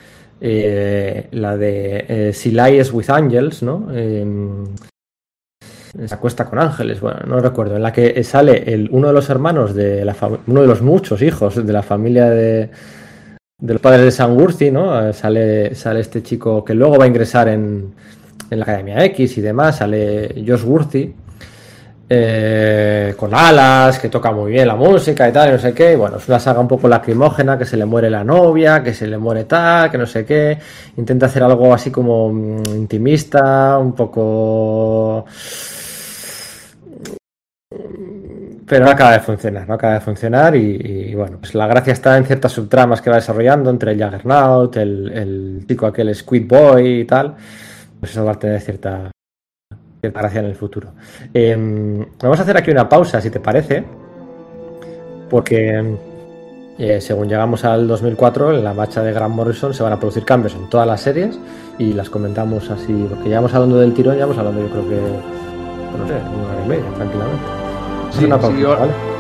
eh, 0.41 1.29
la 1.33 1.57
de 1.57 2.05
eh, 2.09 2.33
Si 2.33 2.53
Lies 2.53 2.93
with 2.93 3.11
Angels, 3.11 3.63
¿no? 3.63 3.89
Eh, 3.93 4.25
se 6.07 6.15
acuesta 6.15 6.45
con 6.45 6.59
ángeles, 6.59 7.01
bueno, 7.01 7.21
no 7.27 7.41
recuerdo, 7.41 7.77
en 7.77 7.83
la 7.83 7.93
que 7.93 8.23
sale 8.25 8.65
el, 8.73 8.89
uno 8.91 9.09
de 9.09 9.13
los 9.15 9.31
hermanos 9.31 9.75
de 9.75 10.05
la 10.05 10.15
uno 10.47 10.61
de 10.61 10.67
los 10.67 10.83
muchos 10.83 11.23
hijos 11.23 11.65
de 11.65 11.73
la 11.73 11.83
familia 11.83 12.29
de, 12.31 12.69
de 13.59 13.73
los 13.73 13.81
padres 13.81 14.03
de 14.05 14.11
Sangurci, 14.11 14.71
¿no? 14.71 15.13
Sale, 15.13 15.75
sale 15.75 16.01
este 16.01 16.23
chico 16.23 16.65
que 16.65 16.75
luego 16.75 16.99
va 16.99 17.05
a 17.05 17.09
ingresar 17.09 17.49
en, 17.49 17.95
en 18.51 18.59
la 18.59 18.65
Academia 18.65 19.05
X 19.05 19.39
y 19.39 19.41
demás, 19.41 19.77
sale 19.79 20.35
Josh 20.47 20.65
Worthy. 20.65 21.15
eh, 22.09 23.15
con 23.17 23.35
alas, 23.35 23.99
que 23.99 24.09
toca 24.09 24.31
muy 24.31 24.53
bien 24.53 24.69
la 24.69 24.77
música 24.77 25.29
y 25.29 25.33
tal, 25.33 25.49
y 25.49 25.53
no 25.53 25.59
sé 25.59 25.73
qué. 25.73 25.97
bueno, 25.97 26.19
es 26.19 26.29
una 26.29 26.39
saga 26.39 26.61
un 26.61 26.69
poco 26.69 26.87
lacrimógena, 26.89 27.57
que 27.59 27.65
se 27.65 27.77
le 27.77 27.85
muere 27.87 28.11
la 28.11 28.23
novia, 28.25 28.83
que 28.83 28.93
se 28.95 29.07
le 29.07 29.17
muere 29.19 29.45
tal, 29.45 29.91
que 29.91 29.99
no 29.99 30.07
sé 30.07 30.25
qué. 30.25 30.59
Intenta 30.97 31.27
hacer 31.27 31.43
algo 31.43 31.73
así 31.73 31.91
como 31.91 32.31
mm, 32.33 32.63
intimista, 32.77 33.79
un 33.79 33.93
poco 33.95 35.25
pero 38.67 38.85
no 38.85 38.91
acaba 38.91 39.13
de 39.13 39.21
funcionar, 39.21 39.69
no 39.69 39.75
acaba 39.75 39.95
de 39.95 40.01
funcionar 40.01 40.57
y, 40.57 41.15
bueno, 41.15 41.39
pues 41.39 41.55
la 41.55 41.67
gracia 41.67 41.93
está 41.93 42.17
en 42.17 42.25
ciertas 42.25 42.53
subtramas 42.53 43.03
que 43.03 43.11
va 43.11 43.17
desarrollando 43.17 43.71
entre 43.71 43.93
el 43.93 44.03
Juggernaut, 44.03 44.77
el, 44.77 45.13
el 45.13 45.79
aquel 45.85 46.15
Squid 46.15 46.49
Boy 46.49 47.01
y 47.01 47.05
tal, 47.05 47.35
pues 48.01 48.13
eso 48.13 48.25
va 48.25 48.33
a 48.33 48.39
tener 48.39 48.61
cierta, 48.61 49.11
cierta 50.01 50.21
gracia 50.21 50.41
en 50.41 50.47
el 50.47 50.55
futuro. 50.55 50.93
Em, 51.33 52.07
vamos 52.23 52.39
a 52.39 52.43
hacer 52.43 52.57
aquí 52.57 52.71
una 52.71 52.89
pausa, 52.89 53.21
si 53.21 53.31
te 53.31 53.41
parece, 53.41 53.85
porque 55.29 55.97
eh, 56.79 57.01
según 57.01 57.29
llegamos 57.29 57.65
al 57.65 57.87
2004, 57.87 58.57
en 58.57 58.65
la 58.65 58.73
marcha 58.73 59.03
de 59.03 59.13
Grant 59.13 59.35
Morrison 59.35 59.75
se 59.75 59.83
van 59.83 59.93
a 59.93 59.99
producir 59.99 60.25
cambios 60.25 60.55
en 60.55 60.71
todas 60.71 60.87
las 60.87 61.03
series 61.03 61.39
y 61.79 61.93
las 61.93 62.09
comentamos 62.09 62.71
así, 62.71 63.07
porque 63.11 63.29
ya 63.29 63.37
vamos 63.37 63.53
hablando 63.53 63.79
del 63.79 63.93
tirón, 63.93 64.17
ya 64.17 64.23
vamos 64.23 64.39
hablando 64.39 64.63
yo 64.63 64.71
creo 64.71 64.89
que, 64.89 65.01
no 65.99 66.09
sé, 66.09 66.15
una 66.15 66.53
hora 66.53 66.65
y 66.65 66.69
media, 66.69 66.91
tranquilamente. 66.97 67.64
Sí, 68.17 68.25
una 68.25 68.39
pausa, 68.39 68.77
¿vale? 68.77 69.14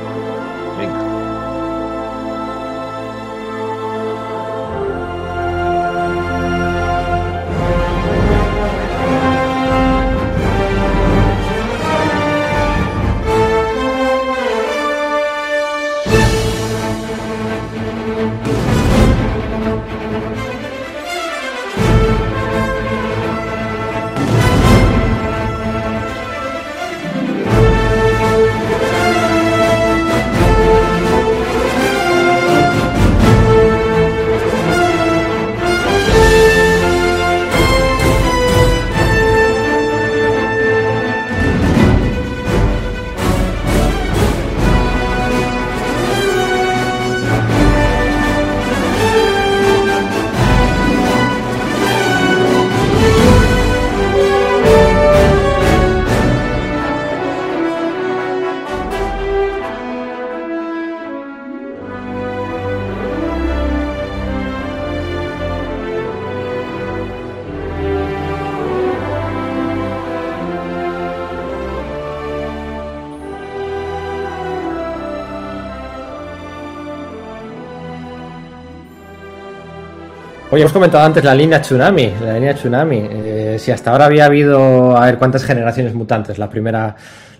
Oye, 80.54 80.62
hemos 80.62 80.72
comentado 80.72 81.04
antes 81.04 81.24
la 81.24 81.34
línea 81.34 81.60
Tsunami, 81.60 82.12
la 82.22 82.34
línea 82.34 82.54
Tsunami. 82.54 83.08
Eh, 83.10 83.56
si 83.58 83.72
hasta 83.72 83.90
ahora 83.90 84.04
había 84.04 84.26
habido, 84.26 84.96
a 84.96 85.06
ver 85.06 85.18
cuántas 85.18 85.42
generaciones 85.42 85.94
mutantes. 85.94 86.38
La 86.38 86.48
primera, 86.48 86.94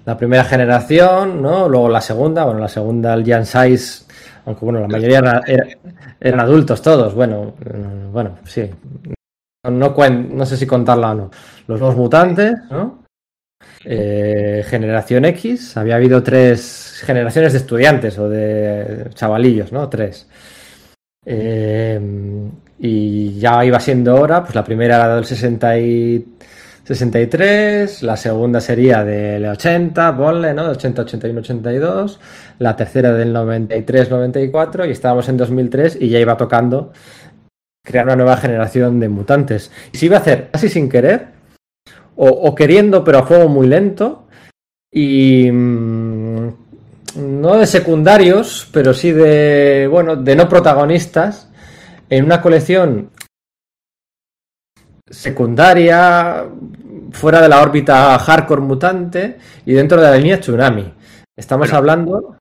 la 0.05 0.17
primera 0.17 0.43
generación, 0.43 1.41
¿no? 1.41 1.69
Luego 1.69 1.89
la 1.89 2.01
segunda, 2.01 2.43
bueno, 2.43 2.59
la 2.59 2.67
segunda 2.67 3.15
el 3.15 3.25
Jan 3.25 3.47
Size, 3.47 4.07
aunque 4.47 4.65
bueno, 4.65 4.81
la 4.81 4.89
mayoría 4.89 5.43
eran, 6.19 6.41
adultos 6.41 6.83
todos. 6.83 7.15
Bueno, 7.15 7.55
mm, 7.65 8.13
bueno, 8.13 8.39
sí. 8.47 8.69
No, 9.63 10.45
sé 10.45 10.57
si 10.57 10.67
contarla 10.67 11.13
o 11.13 11.15
no. 11.15 11.31
Los 11.69 11.79
nuevos 11.79 11.97
mutantes, 11.97 12.53
¿no? 12.69 13.05
Eh, 13.85 14.65
generación 14.67 15.25
X, 15.27 15.77
había 15.77 15.95
habido 15.95 16.21
tres 16.21 17.01
generaciones 17.07 17.53
de 17.53 17.59
estudiantes 17.61 18.19
o 18.19 18.29
de 18.29 19.09
chavalillos, 19.15 19.71
¿no? 19.71 19.89
Tres. 19.89 20.27
Eh, 21.25 22.01
y 22.87 23.39
ya 23.39 23.65
iba 23.65 23.81
siendo 23.81 24.15
hora, 24.15 24.43
pues 24.43 24.55
la 24.55 24.63
primera 24.63 24.97
era 24.97 25.15
del 25.15 25.25
60 25.25 25.79
y 25.79 26.27
63, 26.85 28.03
la 28.03 28.15
segunda 28.15 28.61
sería 28.61 29.03
del 29.03 29.47
80, 29.47 30.15
ponle, 30.15 30.53
¿no? 30.53 30.69
80, 30.69 31.01
81, 31.01 31.41
82, 31.41 32.21
la 32.59 32.77
tercera 32.77 33.15
del 33.15 33.33
93, 33.33 34.11
94 34.11 34.85
y 34.85 34.91
estábamos 34.91 35.27
en 35.31 35.39
2003 35.39 35.97
y 35.99 36.11
ya 36.11 36.19
iba 36.19 36.37
tocando 36.37 36.93
crear 37.83 38.05
una 38.05 38.17
nueva 38.17 38.37
generación 38.37 39.01
de 39.01 39.09
mutantes. 39.09 39.71
Y 39.91 39.97
se 39.97 40.05
iba 40.05 40.19
a 40.19 40.21
hacer 40.21 40.51
casi 40.53 40.69
sin 40.69 40.91
querer 40.91 41.29
o, 42.17 42.55
queriendo 42.55 43.03
pero 43.03 43.21
a 43.21 43.27
fuego 43.27 43.49
muy 43.49 43.67
lento 43.67 44.27
y 44.93 45.51
mm, 45.51 46.49
no 47.17 47.57
de 47.57 47.67
secundarios, 47.67 48.69
pero 48.73 48.93
sí 48.93 49.11
de, 49.11 49.89
bueno, 49.91 50.17
de 50.17 50.37
no 50.37 50.51
protagonistas 50.51 51.49
en 52.09 52.25
una 52.25 52.41
colección 52.41 53.11
secundaria, 55.09 56.47
fuera 57.13 57.41
de 57.41 57.49
la 57.49 57.63
órbita 57.63 58.19
hardcore 58.19 58.61
mutante 58.61 59.39
y 59.65 59.73
dentro 59.73 60.01
de 60.01 60.11
la 60.11 60.17
línea 60.17 60.41
Tsunami. 60.41 60.93
Estamos 61.37 61.73
hablando. 61.73 62.39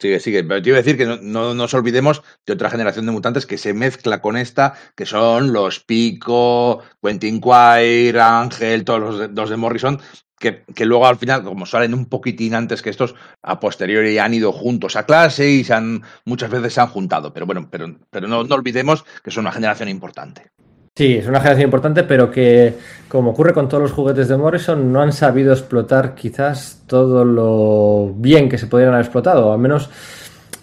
Sigue, 0.00 0.20
sigue. 0.20 0.44
Pero 0.44 0.62
te 0.62 0.68
iba 0.68 0.78
a 0.78 0.82
decir 0.82 0.96
que 0.96 1.06
no, 1.06 1.54
nos 1.54 1.74
olvidemos 1.74 2.22
de 2.46 2.52
otra 2.52 2.70
generación 2.70 3.06
de 3.06 3.12
mutantes 3.12 3.46
que 3.46 3.58
se 3.58 3.74
mezcla 3.74 4.20
con 4.20 4.36
esta, 4.36 4.74
que 4.94 5.06
son 5.06 5.52
los 5.52 5.80
Pico, 5.80 6.82
Quentin 7.02 7.40
Quire, 7.40 8.20
Ángel, 8.20 8.84
todos 8.84 9.00
los 9.00 9.30
los 9.30 9.50
de 9.50 9.56
Morrison, 9.56 10.00
que, 10.38 10.64
luego 10.84 11.06
al 11.06 11.16
final, 11.16 11.44
como 11.44 11.66
salen 11.66 11.94
un 11.94 12.06
poquitín 12.06 12.54
antes 12.54 12.82
que 12.82 12.90
estos, 12.90 13.14
a 13.42 13.58
posteriori 13.60 14.18
han 14.18 14.34
ido 14.34 14.52
juntos 14.52 14.96
a 14.96 15.04
clase 15.04 15.50
y 15.50 15.64
se 15.64 15.74
han, 15.74 16.02
muchas 16.24 16.50
veces 16.50 16.74
se 16.74 16.80
han 16.80 16.88
juntado. 16.88 17.32
Pero 17.32 17.46
bueno, 17.46 17.68
pero, 17.70 17.94
pero 18.10 18.28
no, 18.28 18.44
no 18.44 18.54
olvidemos 18.54 19.04
que 19.22 19.30
son 19.30 19.44
una 19.44 19.52
generación 19.52 19.88
importante. 19.88 20.50
Sí, 20.98 21.14
es 21.14 21.28
una 21.28 21.38
generación 21.38 21.66
importante, 21.66 22.02
pero 22.02 22.28
que, 22.28 22.74
como 23.08 23.30
ocurre 23.30 23.54
con 23.54 23.68
todos 23.68 23.84
los 23.84 23.92
juguetes 23.92 24.26
de 24.26 24.36
Morrison, 24.36 24.92
no 24.92 25.00
han 25.00 25.12
sabido 25.12 25.52
explotar 25.52 26.16
quizás 26.16 26.82
todo 26.88 27.24
lo 27.24 28.14
bien 28.16 28.48
que 28.48 28.58
se 28.58 28.66
podrían 28.66 28.92
haber 28.92 29.04
explotado. 29.04 29.52
Al 29.52 29.60
menos 29.60 29.90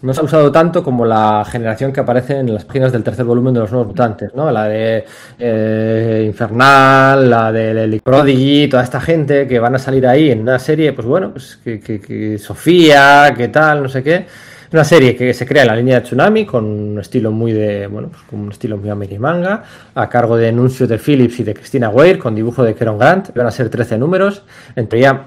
no 0.06 0.14
se 0.14 0.22
ha 0.22 0.23
usado 0.23 0.52
tanto 0.52 0.84
como 0.84 1.03
la 1.03 1.44
generación 1.49 1.91
que 1.91 1.99
aparece 1.99 2.38
en 2.38 2.53
las 2.53 2.64
páginas 2.64 2.91
del 2.91 3.03
tercer 3.03 3.26
volumen 3.26 3.56
de 3.56 3.61
los 3.61 3.72
nuevos 3.72 3.88
mutantes, 3.88 4.36
¿no? 4.36 4.52
La 4.52 4.65
de 4.65 5.03
eh, 5.40 6.23
Infernal, 6.27 7.27
la 7.27 7.52
de 7.52 7.99
Prodigy, 8.03 8.68
toda 8.68 8.84
esta 8.84 9.02
gente 9.02 9.48
que 9.48 9.60
van 9.60 9.73
a 9.73 9.80
salir 9.80 10.06
ahí 10.06 10.30
en 10.30 10.41
una 10.41 10.60
serie, 10.60 10.94
pues 10.94 11.07
bueno, 11.07 11.32
pues 11.32 11.57
que, 11.64 12.38
Sofía, 12.38 13.34
que 13.36 13.48
tal, 13.48 13.82
no 13.82 13.90
sé 13.90 14.03
qué. 14.03 14.27
Una 14.72 14.84
serie 14.84 15.15
que 15.15 15.34
se 15.34 15.45
crea 15.45 15.64
en 15.64 15.69
la 15.69 15.76
línea 15.76 15.95
de 15.95 16.02
Tsunami 16.02 16.45
con 16.45 16.65
un 16.65 16.99
estilo 16.99 17.32
muy 17.32 17.52
de, 17.53 17.88
bueno, 17.88 18.10
pues 18.10 18.22
con 18.23 18.41
un 18.41 18.52
estilo 18.52 18.77
muy 18.77 19.18
manga, 19.18 19.64
a 19.95 20.10
cargo 20.10 20.38
de 20.38 20.52
Nuncio 20.52 20.86
de 20.86 20.99
Phillips 20.99 21.40
y 21.40 21.44
de 21.44 21.53
Christina 21.56 21.90
Weir, 21.90 22.19
con 22.19 22.36
dibujo 22.36 22.64
de 22.64 22.76
Keron 22.76 22.99
Grant. 22.99 23.34
Van 23.36 23.48
a 23.48 23.52
ser 23.52 23.69
13 23.69 23.98
números, 23.98 24.44
entre 24.76 24.99
ya 24.99 25.26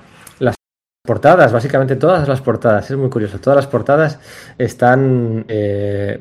portadas, 1.09 1.51
básicamente 1.53 1.97
todas 1.97 2.29
las 2.29 2.43
portadas, 2.43 2.91
es 2.91 2.97
muy 2.99 3.09
curioso, 3.09 3.41
todas 3.41 3.57
las 3.57 3.67
portadas 3.67 4.19
están 4.59 5.47
eh, 5.49 6.21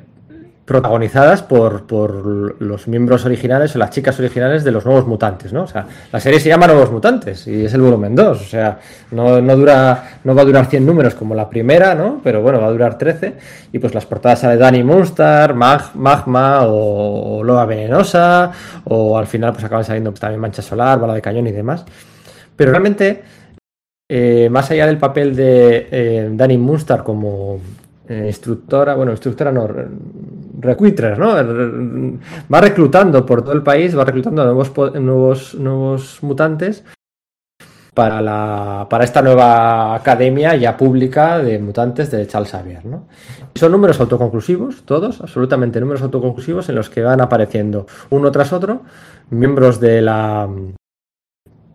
protagonizadas 0.64 1.44
por, 1.44 1.86
por, 1.86 2.62
los 2.62 2.88
miembros 2.88 3.26
originales 3.26 3.76
o 3.76 3.80
las 3.80 3.90
chicas 3.90 4.18
originales 4.18 4.64
de 4.64 4.72
los 4.72 4.86
nuevos 4.86 5.06
mutantes, 5.06 5.52
¿no? 5.52 5.64
O 5.64 5.68
sea, 5.68 5.86
la 6.10 6.22
serie 6.22 6.40
se 6.40 6.48
llama 6.48 6.68
Nuevos 6.68 6.90
Mutantes 6.90 7.46
y 7.48 7.66
es 7.66 7.74
el 7.74 7.82
volumen 7.82 8.16
2, 8.16 8.42
o 8.42 8.44
sea, 8.46 8.80
no, 9.12 9.42
no, 9.42 9.58
dura, 9.58 10.20
no 10.24 10.34
va 10.34 10.44
a 10.44 10.46
durar 10.46 10.68
100 10.68 10.86
números 10.86 11.16
como 11.16 11.36
la 11.36 11.50
primera, 11.50 11.94
¿no? 11.94 12.22
Pero 12.24 12.42
bueno, 12.42 12.62
va 12.62 12.68
a 12.68 12.72
durar 12.72 12.98
13 12.98 13.36
y 13.74 13.80
pues 13.80 13.94
las 13.94 14.06
portadas 14.06 14.40
sale 14.40 14.56
Danny 14.56 14.86
Munster, 14.86 15.54
Mag, 15.54 15.96
Magma 15.96 16.62
o, 16.62 17.44
Loa 17.44 17.66
Venenosa 17.66 18.54
o 18.86 19.18
al 19.18 19.28
final 19.28 19.52
pues 19.52 19.66
acaban 19.66 19.84
saliendo 19.84 20.12
pues, 20.12 20.22
también 20.22 20.40
Mancha 20.40 20.62
Solar, 20.62 20.98
Bala 20.98 21.14
de 21.14 21.22
Cañón 21.22 21.46
y 21.48 21.52
demás. 21.52 21.84
Pero 22.56 22.72
realmente 22.72 23.24
eh, 24.10 24.50
más 24.50 24.72
allá 24.72 24.88
del 24.88 24.98
papel 24.98 25.36
de 25.36 25.88
eh, 25.92 26.30
Danny 26.32 26.58
Munster 26.58 27.04
como 27.04 27.60
eh, 28.08 28.26
instructora, 28.28 28.96
bueno, 28.96 29.12
instructora 29.12 29.52
no, 29.52 29.68
recruiter, 30.60 31.20
¿no? 31.20 31.34
Va 32.54 32.62
reclutando 32.62 33.26
por 33.26 33.42
todo 33.42 33.54
el 33.54 33.64
país, 33.64 33.98
va 33.98 34.06
reclutando 34.06 34.46
nuevos, 34.46 34.72
nuevos, 34.96 35.56
nuevos 35.56 36.20
mutantes. 36.22 36.86
para, 37.94 38.22
la, 38.22 38.86
para 38.90 39.04
esta 39.04 39.24
nueva 39.24 39.96
academia 39.96 40.56
ya 40.56 40.78
pública 40.78 41.40
de 41.40 41.58
mutantes 41.58 42.12
de 42.12 42.28
Charles 42.28 42.52
Xavier. 42.52 42.86
¿no? 42.86 43.08
Son 43.56 43.72
números 43.72 44.00
autoconclusivos, 44.00 44.84
todos, 44.84 45.20
absolutamente 45.20 45.80
números 45.82 46.04
autoconclusivos 46.04 46.70
en 46.70 46.76
los 46.76 46.92
que 46.92 47.02
van 47.02 47.22
apareciendo 47.22 47.88
uno 48.12 48.32
tras 48.32 48.54
otro 48.54 48.84
miembros 49.32 49.80
de 49.80 50.02
la, 50.04 50.48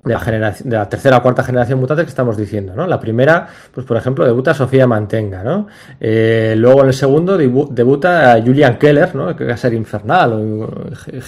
de 0.05 0.39
la, 0.65 0.89
tercera 0.89 1.19
o 1.19 1.23
cuarta 1.23 1.45
generación 1.45 1.79
mutante 1.79 2.03
que 2.03 2.09
estamos 2.09 2.37
diciendo, 2.37 2.75
¿no? 2.75 2.89
La 2.89 2.99
primera, 2.99 3.47
pues 3.73 3.87
por 3.87 3.97
ejemplo, 3.97 4.25
debuta 4.25 4.53
Sofía 4.53 4.87
Mantenga, 4.87 5.45
¿no? 5.45 5.69
Eh, 6.01 6.55
luego 6.57 6.81
en 6.83 6.89
el 6.89 6.95
segundo 6.95 7.39
debuta 7.39 8.43
Julian 8.45 8.79
Keller, 8.79 9.15
¿no? 9.15 9.37
Que 9.37 9.45
va 9.45 9.55
a 9.55 9.57
ser 9.57 9.75
infernal, 9.75 10.33
o 10.33 10.77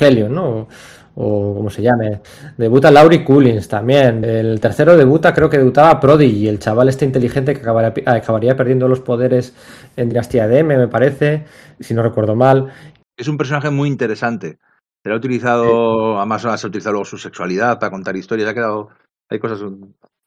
Helion, 0.01 0.35
¿no? 0.35 0.69
o 1.17 1.55
como 1.55 1.71
se 1.71 1.83
llame. 1.83 2.21
Debuta 2.57 2.91
Laurie 2.91 3.25
Coolins 3.25 3.69
también. 3.69 4.25
El 4.25 4.59
tercero 4.61 4.97
debuta, 4.97 5.33
creo 5.33 5.49
que 5.49 5.59
debutaba 5.59 6.01
Prodigy, 6.01 6.49
el 6.49 6.59
chaval 6.59 6.89
este 6.89 7.05
inteligente 7.05 7.55
que 7.55 7.61
acabaría, 7.61 7.93
acabaría 8.07 8.57
perdiendo 8.57 8.89
los 8.89 9.01
poderes 9.01 9.55
en 9.97 10.09
Dinastía 10.09 10.49
DM, 10.49 10.77
me 10.77 10.89
parece, 10.89 11.45
si 11.79 11.95
no 11.95 12.03
recuerdo 12.03 12.35
mal. 12.35 12.73
Es 13.17 13.29
un 13.29 13.39
personaje 13.39 13.71
muy 13.71 13.89
interesante. 13.89 14.59
Se 15.05 15.13
ha 15.13 15.17
utilizado, 15.17 16.17
además 16.17 16.41
se 16.41 16.49
ha 16.49 16.69
utilizado 16.69 16.95
luego 16.95 17.05
su 17.05 17.19
sexualidad 17.19 17.79
para 17.79 17.91
contar 17.91 18.17
historias, 18.17 18.49
ha 18.49 18.55
quedado, 18.55 18.89
hay 19.29 19.39
cosas, 19.39 19.61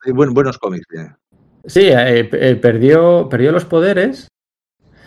hay 0.05 0.11
buenos 0.11 0.59
cómics. 0.59 0.85
Sí, 1.65 1.87
eh, 1.87 2.29
eh, 2.31 2.55
perdió, 2.55 3.27
perdió 3.27 3.51
los 3.51 3.65
poderes, 3.65 4.27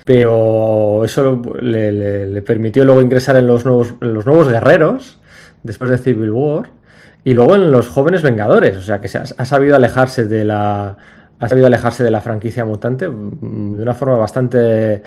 pero 0.05 1.05
eso 1.05 1.41
le, 1.61 2.43
permitió 2.43 2.85
luego 2.85 3.01
ingresar 3.01 3.37
en 3.37 3.47
los 3.47 3.65
nuevos, 3.65 3.95
en 4.01 4.13
los 4.13 4.27
nuevos 4.27 4.49
guerreros, 4.49 5.21
después 5.63 5.89
de 5.89 5.99
Civil 5.99 6.33
War, 6.33 6.71
y 7.23 7.35
luego 7.35 7.55
en 7.55 7.71
los 7.71 7.89
jóvenes 7.89 8.23
Vengadores, 8.23 8.77
o 8.77 8.83
sea 8.83 9.01
que 9.01 9.07
se 9.07 9.19
ha, 9.19 9.45
sabido 9.45 9.77
alejarse 9.77 10.25
de 10.25 10.45
la 10.45 10.97
ha 11.39 11.49
sabido 11.49 11.69
alejarse 11.69 12.03
de 12.03 12.11
la 12.11 12.21
franquicia 12.21 12.65
mutante 12.65 13.09
mm, 13.09 13.77
de 13.77 13.83
una 13.83 13.95
forma 13.95 14.17
bastante 14.17 15.03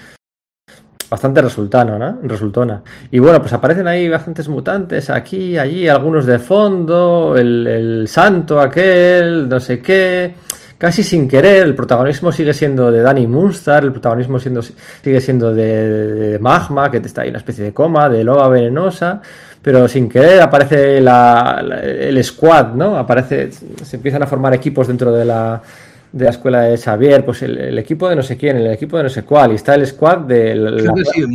bastante 1.13 1.43
resultana, 1.43 1.99
¿no? 1.99 2.17
resultona. 2.23 2.81
Y 3.11 3.19
bueno, 3.19 3.39
pues 3.39 3.53
aparecen 3.53 3.87
ahí 3.87 4.09
bastantes 4.09 4.47
mutantes 4.47 5.11
aquí, 5.11 5.59
allí, 5.59 5.87
algunos 5.87 6.25
de 6.25 6.39
fondo, 6.39 7.35
el, 7.37 7.67
el 7.67 8.07
santo 8.07 8.59
aquel, 8.59 9.47
no 9.47 9.59
sé 9.59 9.79
qué 9.79 10.33
casi 10.75 11.03
sin 11.03 11.29
querer, 11.29 11.67
el 11.67 11.75
protagonismo 11.75 12.31
sigue 12.31 12.51
siendo 12.51 12.91
de 12.91 13.01
Danny 13.01 13.27
Munster, 13.27 13.83
el 13.85 13.91
protagonismo 13.91 14.39
siendo, 14.39 14.61
sigue 14.61 15.21
siendo 15.21 15.53
de, 15.53 16.37
Magma, 16.41 16.91
que 16.91 16.97
está 16.97 17.21
ahí 17.21 17.29
una 17.29 17.37
especie 17.37 17.63
de 17.63 17.73
coma, 17.73 18.09
de 18.09 18.23
Loba 18.23 18.49
Venenosa, 18.49 19.21
pero 19.61 19.87
sin 19.87 20.09
querer 20.09 20.41
aparece 20.41 20.97
el 20.97 22.23
squad, 22.23 22.73
¿no? 22.73 22.97
Aparece, 22.97 23.49
se 23.51 23.95
empiezan 23.95 24.23
a 24.23 24.27
formar 24.27 24.55
equipos 24.55 24.87
dentro 24.87 25.13
de 25.13 25.23
la, 25.23 25.61
de 26.13 26.23
la 26.23 26.31
escuela 26.31 26.61
de 26.61 26.77
Xavier, 26.77 27.25
pues 27.25 27.41
el, 27.41 27.77
equipo 27.77 28.07
de 28.07 28.15
no 28.15 28.23
sé 28.23 28.37
quién, 28.37 28.55
el 28.55 28.71
equipo 28.71 28.95
de 28.97 29.03
no 29.03 29.09
sé 29.09 29.23
cuál, 29.23 29.51
y 29.51 29.55
está 29.55 29.75
el 29.75 29.85
squad 29.85 30.19
de... 30.19 30.53
Sí, 31.13 31.25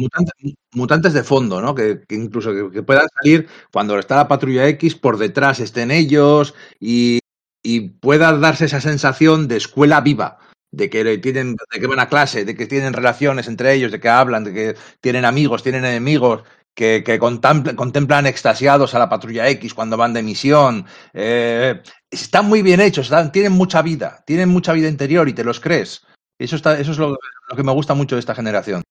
mutantes, 0.73 1.13
de 1.13 1.23
fondo, 1.25 1.61
¿no? 1.61 1.75
Que, 1.75 2.01
incluso 2.11 2.53
que, 2.71 2.83
puedan 2.83 3.07
salir 3.21 3.47
cuando 3.73 3.99
está 3.99 4.17
la 4.17 4.29
patrulla 4.29 4.67
X, 4.69 4.95
por 4.95 5.19
detrás 5.19 5.61
estén 5.61 5.91
ellos 5.91 6.55
y 6.81 7.19
y 7.63 7.81
pueda 7.81 8.33
darse 8.39 8.67
esa 8.67 8.81
sensación 8.81 9.49
de 9.49 9.57
escuela 9.57 10.01
viva, 10.01 10.39
de 10.71 10.89
que 10.89 11.19
tienen, 11.19 11.57
de 11.73 11.81
que 11.81 11.87
van 11.87 12.01
a 12.01 12.09
clase, 12.09 12.45
de 12.45 12.55
que 12.55 12.67
tienen 12.67 12.93
relaciones 12.93 13.49
entre 13.49 13.75
ellos, 13.75 13.93
de 13.93 14.01
que 14.01 14.09
hablan, 14.09 14.45
de 14.45 14.55
que 14.55 14.77
tienen 15.01 15.25
amigos, 15.25 15.63
tienen 15.63 15.85
enemigos, 15.85 16.45
que, 16.75 17.03
que 17.05 17.19
contemplan, 17.19 18.27
extasiados 18.27 18.95
a 18.95 19.01
la 19.01 19.09
patrulla 19.09 19.49
X 19.49 19.75
cuando 19.75 19.97
van 19.97 20.13
de 20.13 20.23
misión. 20.23 20.87
Eh, 21.13 21.83
están 22.11 22.47
muy 22.47 22.63
bien 22.63 22.81
hechos, 22.81 23.13
tienen 23.33 23.53
mucha 23.53 23.83
vida, 23.83 24.23
tienen 24.25 24.49
mucha 24.49 24.73
vida 24.73 24.89
interior 24.89 25.29
y 25.29 25.33
te 25.33 25.45
los 25.45 25.61
crees. 25.61 26.03
Eso, 26.39 26.55
está, 26.55 26.79
eso 26.79 26.93
es 26.93 26.99
lo, 26.99 27.19
que 27.57 27.63
me 27.65 27.73
gusta 27.73 27.95
mucho 27.95 28.15
de 28.15 28.21
esta 28.21 28.35
generación. 28.35 28.83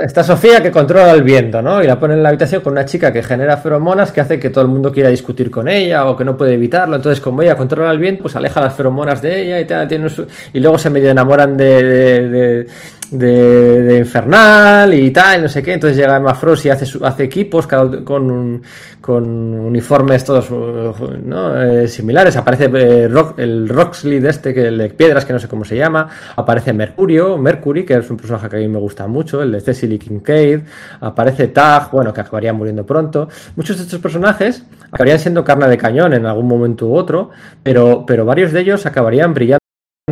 Está, 0.00 0.24
Sofía 0.24 0.62
que 0.62 0.70
controla 0.70 1.10
el 1.10 1.22
viento, 1.22 1.60
¿no? 1.60 1.82
Y 1.82 1.86
la 1.86 2.00
pone 2.00 2.14
en 2.14 2.22
la 2.22 2.30
habitación 2.30 2.62
con 2.62 2.72
una 2.72 2.86
chica 2.86 3.12
que 3.12 3.22
genera 3.22 3.56
feromonas 3.58 4.12
que 4.12 4.22
hace 4.22 4.38
que 4.38 4.48
todo 4.48 4.62
el 4.62 4.70
mundo 4.70 4.92
quiera 4.92 5.10
discutir 5.10 5.50
con 5.50 5.68
ella 5.68 6.06
o 6.06 6.16
que 6.16 6.24
no 6.24 6.36
puede 6.36 6.54
evitarlo. 6.54 6.96
Entonces, 6.96 7.20
como 7.20 7.42
ella 7.42 7.56
controla 7.56 7.90
el 7.90 7.98
viento, 7.98 8.22
pues 8.22 8.36
aleja 8.36 8.62
las 8.62 8.74
feromonas 8.74 9.20
de 9.20 9.42
ella 9.42 9.60
y, 9.60 9.88
tiene 9.88 10.08
y 10.54 10.60
luego 10.60 10.78
se 10.78 10.88
medio 10.88 11.10
enamoran 11.10 11.56
de, 11.56 12.66
Infernal 13.12 14.94
y 14.94 15.10
tal, 15.10 15.42
no 15.42 15.48
sé 15.48 15.62
qué. 15.62 15.74
Entonces 15.74 15.96
llega 15.96 16.16
Emma 16.16 16.34
Frost 16.34 16.66
y 16.66 16.70
hace, 16.70 16.86
hace 17.04 17.24
equipos 17.24 17.66
con, 17.66 18.62
con 19.00 19.24
uniformes 19.26 20.24
todos 20.24 20.48
eh, 20.50 21.86
similares. 21.88 22.36
Aparece 22.36 22.70
eh, 22.74 23.08
el 23.36 23.68
Roxley 23.68 24.20
de 24.20 24.30
este, 24.30 24.54
que, 24.54 24.68
el 24.68 24.78
de 24.78 24.88
piedras, 24.90 25.24
que 25.24 25.32
no 25.32 25.38
sé 25.38 25.48
cómo 25.48 25.64
se 25.64 25.76
llama. 25.76 26.08
Aparece 26.36 26.72
Mercurio, 26.72 27.36
Mercury, 27.36 27.84
que 27.84 27.94
es 27.94 28.10
un 28.10 28.16
personaje 28.16 28.48
que 28.48 28.56
a 28.56 28.60
mí 28.60 28.68
me 28.68 28.78
gusta 28.78 29.06
mucho, 29.06 29.42
el 29.42 29.52
de 29.52 29.60
Cecily 29.60 29.98
Kincaid. 29.98 30.60
Aparece 31.00 31.48
Tag, 31.48 31.90
bueno, 31.90 32.12
que 32.12 32.20
acabaría 32.20 32.52
muriendo 32.52 32.86
pronto. 32.86 33.28
Muchos 33.56 33.76
de 33.76 33.84
estos 33.84 34.00
personajes 34.00 34.64
acabarían 34.90 35.18
siendo 35.18 35.44
carne 35.44 35.68
de 35.68 35.78
cañón 35.78 36.12
en 36.12 36.26
algún 36.26 36.46
momento 36.46 36.86
u 36.86 36.94
otro, 36.94 37.30
pero, 37.62 38.04
pero 38.06 38.24
varios 38.24 38.52
de 38.52 38.60
ellos 38.60 38.86
acabarían 38.86 39.34
brillando 39.34 39.61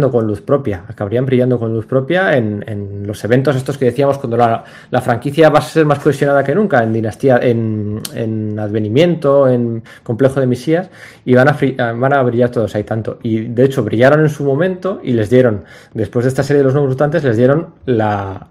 con 0.09 0.24
luz 0.24 0.40
propia, 0.40 0.85
acabarían 0.86 1.27
brillando 1.27 1.59
con 1.59 1.74
luz 1.74 1.85
propia 1.85 2.36
en, 2.36 2.64
en 2.68 3.05
los 3.05 3.24
eventos 3.24 3.56
estos 3.56 3.77
que 3.77 3.86
decíamos 3.86 4.18
cuando 4.18 4.36
la, 4.36 4.62
la, 4.89 5.01
franquicia 5.01 5.51
va 5.51 5.59
a 5.59 5.62
ser 5.62 5.85
más 5.85 5.98
cohesionada 5.98 6.44
que 6.44 6.55
nunca, 6.55 6.81
en 6.85 6.93
dinastía, 6.93 7.40
en, 7.43 8.01
en 8.14 8.56
advenimiento, 8.56 9.48
en 9.48 9.82
complejo 10.05 10.39
de 10.39 10.47
misías, 10.47 10.90
y 11.24 11.35
van 11.35 11.48
a, 11.48 11.93
van 11.93 12.12
a 12.12 12.22
brillar 12.22 12.51
todos 12.51 12.72
ahí 12.77 12.85
tanto. 12.85 13.18
Y 13.24 13.40
de 13.48 13.64
hecho 13.64 13.82
brillaron 13.82 14.20
en 14.20 14.28
su 14.28 14.44
momento 14.44 15.01
y 15.02 15.12
les 15.12 15.28
dieron, 15.28 15.64
después 15.93 16.24
de 16.24 16.28
esta 16.28 16.44
serie 16.44 16.59
de 16.59 16.64
los 16.64 16.74
nuevos 16.74 16.90
mutantes, 16.90 17.24
les 17.24 17.36
dieron 17.36 17.74
la, 17.86 18.48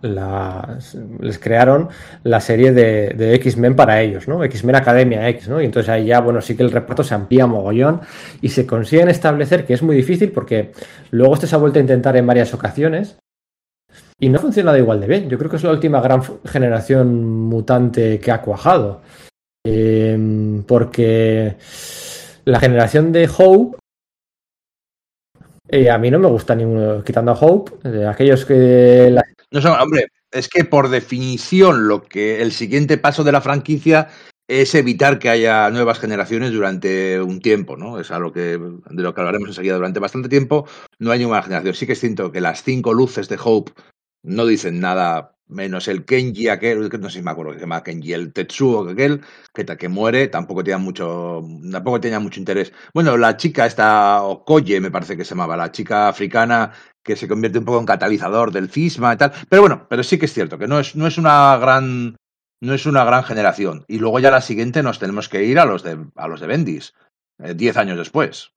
les 1.19 1.39
crearon 1.39 1.89
la 2.23 2.41
serie 2.41 2.73
de, 2.73 3.33
X-Men 3.35 3.75
para 3.75 4.01
ellos, 4.01 4.27
¿no? 4.27 4.43
X-Men 4.43 4.75
Academia 4.75 5.29
X. 5.29 5.47
Y 5.47 5.65
entonces 5.65 5.89
ahí 5.89 6.07
ya, 6.07 6.19
bueno, 6.19 6.41
sí 6.41 6.55
que 6.55 6.63
el 6.63 6.71
reparto 6.71 7.03
se 7.03 7.13
amplía 7.13 7.47
mogollón 7.47 8.01
y 8.41 8.49
se 8.49 8.65
consiguen 8.65 9.09
establecer 9.09 9.65
que 9.65 9.73
es 9.73 9.83
muy 9.83 9.95
difícil 9.95 10.31
porque 10.31 10.71
luego 11.11 11.33
Este 11.39 11.47
se 11.47 11.55
ha 11.55 11.59
vuelto 11.59 11.79
a 11.79 11.81
intentar 11.81 12.17
en 12.17 12.27
varias 12.27 12.53
ocasiones 12.53 13.17
y 14.19 14.27
no 14.27 14.39
ha 14.39 14.41
funcionado 14.41 14.77
igual 14.77 14.99
de 14.99 15.07
bien. 15.07 15.29
Yo 15.29 15.37
creo 15.37 15.49
que 15.49 15.55
es 15.55 15.63
la 15.63 15.71
última 15.71 16.01
gran 16.01 16.21
generación 16.43 17.47
mutante 17.47 18.19
que 18.19 18.29
ha 18.29 18.41
cuajado. 18.41 19.01
Em, 19.65 20.63
porque 20.63 21.55
la 22.43 22.59
generación 22.59 23.13
de 23.13 23.29
Hope 23.37 23.77
eh, 25.69 25.89
a 25.89 25.97
mí 25.97 26.11
no 26.11 26.19
me 26.19 26.27
gusta 26.27 26.55
ninguno, 26.55 27.01
quitando 27.05 27.31
a 27.31 27.35
Hope, 27.39 27.87
de 27.87 28.05
aquellos 28.05 28.43
que... 28.43 29.15
No, 29.51 29.73
hombre, 29.81 30.07
es 30.31 30.49
que 30.49 30.65
por 30.65 30.89
definición 30.89 31.87
lo 31.87 32.03
que 32.03 32.41
el 32.41 32.51
siguiente 32.51 32.97
paso 32.97 33.23
de 33.23 33.31
la 33.31 33.39
franquicia 33.39 34.09
es 34.49 34.73
evitar 34.73 35.19
que 35.19 35.29
haya 35.29 35.69
nuevas 35.69 35.99
generaciones 35.99 36.51
durante 36.51 37.21
un 37.21 37.39
tiempo, 37.39 37.77
¿no? 37.77 37.99
Es 37.99 38.09
algo 38.09 38.33
que, 38.33 38.57
de 38.57 39.03
lo 39.03 39.13
que 39.13 39.21
hablaremos 39.21 39.49
enseguida 39.49 39.75
durante 39.75 39.99
bastante 39.99 40.27
tiempo. 40.27 40.67
No 40.97 41.11
hay 41.11 41.19
ninguna 41.19 41.43
generación. 41.43 41.75
Sí 41.75 41.85
que 41.85 41.93
es 41.93 41.99
cierto 41.99 42.31
que 42.31 42.41
las 42.41 42.63
cinco 42.63 42.93
luces 42.93 43.29
de 43.29 43.37
Hope 43.41 43.71
no 44.23 44.47
dicen 44.47 44.79
nada 44.79 45.35
menos 45.47 45.87
el 45.87 46.03
Kenji 46.05 46.47
aquel, 46.47 46.89
no 46.99 47.09
sé 47.09 47.19
si 47.19 47.23
me 47.23 47.31
acuerdo 47.31 47.51
que 47.51 47.57
se 47.57 47.63
llama 47.63 47.83
Kenji, 47.83 48.13
el 48.13 48.33
Tetsuo 48.33 48.89
aquel, 48.89 49.21
que, 49.53 49.65
que 49.65 49.89
muere, 49.89 50.27
tampoco 50.27 50.63
tenía 50.63 50.77
mucho, 50.79 51.43
tampoco 51.71 51.99
tenía 51.99 52.19
mucho 52.19 52.39
interés. 52.39 52.73
Bueno, 52.93 53.17
la 53.17 53.37
chica 53.37 53.67
esta, 53.67 54.23
Okoye 54.23 54.81
me 54.81 54.91
parece 54.91 55.15
que 55.15 55.25
se 55.25 55.31
llamaba, 55.31 55.57
la 55.57 55.71
chica 55.71 56.07
africana 56.09 56.71
que 57.03 57.15
se 57.15 57.27
convierte 57.27 57.59
un 57.59 57.65
poco 57.65 57.79
en 57.79 57.85
catalizador 57.85 58.51
del 58.51 58.69
cisma 58.69 59.13
y 59.13 59.17
tal. 59.17 59.31
Pero 59.47 59.61
bueno, 59.61 59.87
pero 59.89 60.03
sí 60.03 60.17
que 60.17 60.25
es 60.25 60.33
cierto 60.33 60.57
que 60.57 60.67
no 60.67 60.79
es, 60.79 60.95
no 60.95 61.07
es 61.07 61.17
una 61.17 61.57
gran 61.57 62.15
no 62.61 62.73
es 62.73 62.85
una 62.85 63.03
gran 63.03 63.23
generación. 63.23 63.85
Y 63.87 63.99
luego 63.99 64.19
ya 64.19 64.31
la 64.31 64.41
siguiente 64.41 64.83
nos 64.83 64.99
tenemos 64.99 65.29
que 65.29 65.43
ir 65.43 65.59
a 65.59 65.65
los 65.65 65.83
de, 65.83 65.97
a 66.15 66.27
los 66.27 66.39
de 66.39 66.47
Bendis, 66.47 66.93
eh, 67.41 67.53
diez 67.53 67.77
años 67.77 67.97
después. 67.97 68.51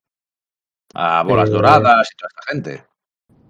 A 0.94 1.22
Bolas 1.22 1.48
eh, 1.48 1.52
Doradas 1.52 2.08
y 2.12 2.16
toda 2.16 2.28
esta 2.28 2.52
gente. 2.52 2.84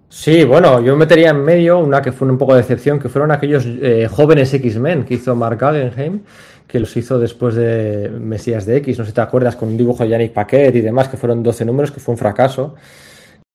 Sí, 0.09 0.43
bueno, 0.43 0.79
yo 0.79 0.95
metería 0.95 1.31
en 1.31 1.43
medio 1.43 1.79
una 1.79 2.01
que 2.01 2.11
fue 2.11 2.29
un 2.29 2.37
poco 2.37 2.53
de 2.53 2.61
decepción, 2.61 2.99
que 2.99 3.09
fueron 3.09 3.31
aquellos 3.31 3.65
eh, 3.65 4.07
jóvenes 4.07 4.53
X-Men 4.53 5.05
que 5.05 5.15
hizo 5.15 5.35
Mark 5.35 5.57
Guggenheim, 5.59 6.21
que 6.67 6.79
los 6.79 6.95
hizo 6.95 7.17
después 7.17 7.55
de 7.55 8.09
Mesías 8.09 8.67
de 8.67 8.77
X, 8.77 8.99
no 8.99 9.05
sé 9.05 9.09
si 9.09 9.15
te 9.15 9.21
acuerdas, 9.21 9.55
con 9.55 9.69
un 9.69 9.77
dibujo 9.77 10.03
de 10.03 10.09
Yannick 10.09 10.33
Paquet 10.33 10.75
y 10.75 10.81
demás, 10.81 11.09
que 11.09 11.17
fueron 11.17 11.41
12 11.41 11.65
números, 11.65 11.91
que 11.91 11.99
fue 11.99 12.13
un 12.13 12.19
fracaso. 12.19 12.75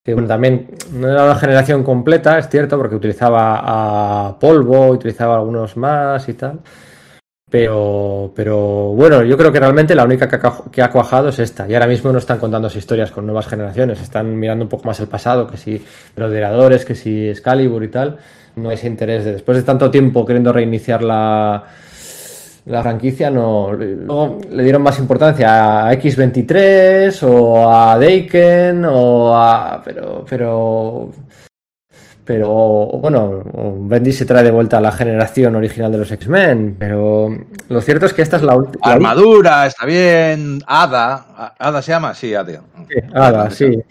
Que 0.05 0.15
bueno, 0.15 0.27
también 0.27 0.69
no 0.93 1.09
era 1.09 1.25
una 1.25 1.37
generación 1.37 1.85
completa, 1.85 2.39
es 2.39 2.49
cierto, 2.49 2.77
porque 2.77 2.97
utilizaba 2.97 3.61
a 4.29 4.39
Polvo, 4.39 4.89
utilizaba 4.89 5.37
algunos 5.37 5.77
más 5.77 6.29
y 6.29 6.35
tal. 6.35 6.61
Pero, 7.51 8.31
pero 8.37 8.93
bueno, 8.93 9.23
yo 9.23 9.39
creo 9.39 9.51
que 9.51 9.59
realmente 9.59 9.95
la 9.95 10.05
única 10.05 10.29
que 10.29 10.83
ha, 10.83 10.91
cuajado 10.91 11.31
es 11.31 11.39
esta. 11.39 11.66
Y 11.66 11.73
ahora 11.73 11.87
mismo 11.87 12.12
no 12.12 12.19
están 12.19 12.39
contando 12.39 12.69
historias 12.69 13.11
con 13.11 13.25
nuevas 13.25 13.47
generaciones, 13.47 14.03
están 14.03 14.39
mirando 14.39 14.66
un 14.66 14.69
poco 14.69 14.85
más 14.85 15.01
el 15.01 15.09
pasado, 15.09 15.47
que 15.47 15.57
si 15.57 15.83
los 16.16 16.85
que 16.85 16.95
si 16.95 17.29
Excalibur 17.29 17.83
y 17.85 17.89
tal. 17.89 18.19
No 18.57 18.70
ese 18.70 18.87
interés 18.89 19.25
de 19.25 19.33
después 19.35 19.57
de 19.57 19.62
tanto 19.62 19.91
tiempo 19.91 20.27
queriendo 20.27 20.53
reiniciar 20.53 21.03
la, 21.03 21.65
la 22.69 22.83
franquicia 22.83 23.31
no. 23.31 23.73
Luego 23.73 24.39
le 24.51 24.62
dieron 24.62 24.83
más 24.83 24.99
importancia 24.99 25.89
a 25.89 25.95
X23 25.95 27.23
o 27.23 27.73
a 27.73 27.99
Daken 27.99 28.85
o 28.85 29.35
a. 29.35 29.81
Pero. 29.85 30.25
Pero. 30.29 31.11
Pero 32.29 32.89
bueno, 33.01 33.43
Bendy 33.89 34.13
se 34.13 34.27
trae 34.27 34.45
de 34.45 34.51
vuelta 34.51 34.77
a 34.77 34.83
la 34.83 34.93
generación 34.93 35.57
original 35.57 35.91
de 35.91 35.97
los 35.97 36.13
X-Men, 36.13 36.77
pero 36.79 37.35
lo 37.71 37.81
cierto 37.81 38.05
es 38.05 38.13
que 38.13 38.21
esta 38.21 38.37
es 38.37 38.43
la 38.43 38.55
última. 38.55 38.85
Armadura, 38.85 39.65
está 39.65 39.87
bien. 39.87 40.61
Ada. 40.67 41.55
¿Ada 41.59 41.81
se 41.81 41.91
llama? 41.91 42.13
Sí, 42.13 42.35
Ada. 42.35 42.61
Sí, 42.87 42.95
Ada, 43.15 43.51
sí. 43.51 43.83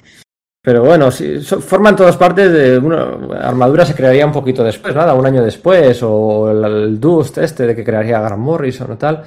Pero 0.62 0.84
bueno, 0.84 1.10
si, 1.10 1.40
forman 1.40 1.96
todas 1.96 2.16
partes 2.16 2.52
de. 2.52 2.78
Bueno, 2.78 3.34
Armadura 3.42 3.88
se 3.88 3.96
crearía 3.96 4.28
un 4.28 4.34
poquito 4.34 4.64
después, 4.64 4.94
nada, 4.94 5.16
un 5.16 5.26
año 5.26 5.44
después, 5.44 6.00
o 6.04 6.52
el, 6.52 7.00
Dust 7.00 7.40
este 7.40 7.66
de 7.66 7.76
que 7.76 7.84
crearía 7.84 8.22
Grant 8.22 8.38
Morrison 8.38 8.92
o 8.92 8.98
tal. 9.00 9.24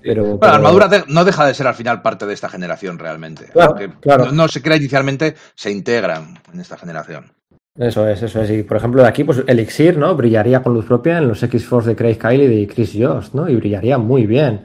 Pero, 0.00 0.38
bueno, 0.38 0.54
Armadura 0.54 0.88
no 1.08 1.26
deja 1.26 1.44
de 1.44 1.52
ser 1.52 1.66
al 1.66 1.74
final 1.74 2.00
parte 2.00 2.24
de 2.24 2.32
esta 2.32 2.48
generación 2.48 2.98
realmente. 2.98 3.44
Claro, 3.52 3.76
claro. 4.00 4.24
No, 4.24 4.32
no, 4.32 4.48
se 4.48 4.62
crea 4.62 4.78
inicialmente, 4.78 5.34
se 5.54 5.70
integran 5.70 6.38
en 6.50 6.60
esta 6.60 6.78
generación. 6.78 7.30
Eso 7.76 8.06
es, 8.08 8.22
eso 8.22 8.40
es. 8.40 8.50
Y 8.50 8.62
por 8.62 8.76
ejemplo, 8.76 9.02
de 9.02 9.08
aquí, 9.08 9.24
pues 9.24 9.42
Elixir, 9.48 9.98
¿no? 9.98 10.14
Brillaría 10.14 10.62
con 10.62 10.74
luz 10.74 10.84
propia 10.86 11.18
en 11.18 11.26
los 11.26 11.42
X-Force 11.42 11.90
de 11.90 11.96
Craig 11.96 12.16
Kyle 12.16 12.42
y 12.42 12.46
de 12.46 12.68
Chris 12.68 12.92
Jost, 12.96 13.34
¿no? 13.34 13.48
Y 13.48 13.56
brillaría 13.56 13.98
muy 13.98 14.26
bien. 14.26 14.60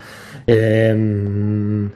Em, 0.45 1.90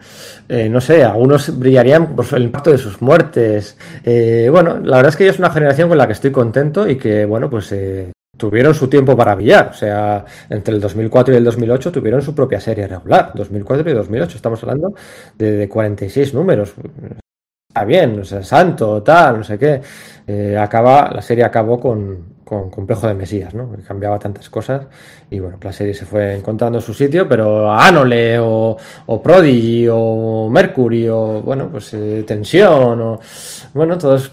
eh, 0.49 0.69
no 0.69 0.81
sé, 0.81 1.03
algunos 1.03 1.57
brillarían 1.57 2.15
por 2.15 2.25
el 2.33 2.43
impacto 2.43 2.71
de 2.71 2.79
sus 2.79 2.99
muertes. 3.01 3.77
Eh, 4.03 4.47
bueno, 4.51 4.79
la 4.79 4.97
verdad 4.97 5.11
es 5.11 5.15
que 5.15 5.27
es 5.27 5.37
una 5.37 5.51
generación 5.51 5.87
con 5.87 5.99
la 5.99 6.07
que 6.07 6.13
estoy 6.13 6.31
contento 6.31 6.87
y 6.87 6.97
que, 6.97 7.25
bueno, 7.25 7.47
pues 7.47 7.71
eh, 7.73 8.11
tuvieron 8.35 8.73
su 8.73 8.87
tiempo 8.87 9.15
para 9.15 9.35
brillar. 9.35 9.69
O 9.69 9.73
sea, 9.73 10.25
entre 10.49 10.73
el 10.73 10.81
2004 10.81 11.33
y 11.35 11.37
el 11.37 11.43
2008 11.43 11.91
tuvieron 11.91 12.23
su 12.23 12.33
propia 12.33 12.59
serie 12.59 12.87
regular. 12.87 13.31
2004 13.35 13.91
y 13.91 13.93
2008, 13.93 14.35
estamos 14.37 14.63
hablando 14.63 14.95
de, 15.37 15.51
de 15.51 15.69
46 15.69 16.33
números. 16.33 16.73
Está 17.73 17.85
bien, 17.85 18.19
o 18.19 18.23
sea, 18.23 18.43
santo, 18.43 19.01
tal, 19.01 19.39
no 19.39 19.43
sé 19.43 19.57
qué. 19.57 19.81
Acaba, 20.59 21.11
la 21.13 21.21
serie 21.21 21.43
acabó 21.43 21.79
con, 21.79 22.33
con 22.43 22.69
Complejo 22.69 23.07
de 23.07 23.13
Mesías, 23.13 23.53
¿no? 23.53 23.71
Cambiaba 23.87 24.19
tantas 24.19 24.49
cosas 24.49 24.85
y 25.29 25.39
bueno, 25.39 25.57
la 25.61 25.71
serie 25.71 25.93
se 25.93 26.05
fue 26.05 26.35
encontrando 26.35 26.79
su 26.81 26.93
sitio, 26.93 27.27
pero 27.27 27.71
Anole 27.71 28.37
o, 28.39 28.77
o 29.07 29.21
Prodigy 29.21 29.87
o 29.89 30.49
Mercury 30.49 31.07
o 31.09 31.41
bueno, 31.41 31.69
pues 31.71 31.93
eh, 31.93 32.23
Tensión 32.27 33.01
o 33.01 33.19
bueno, 33.73 33.97
todos 33.97 34.31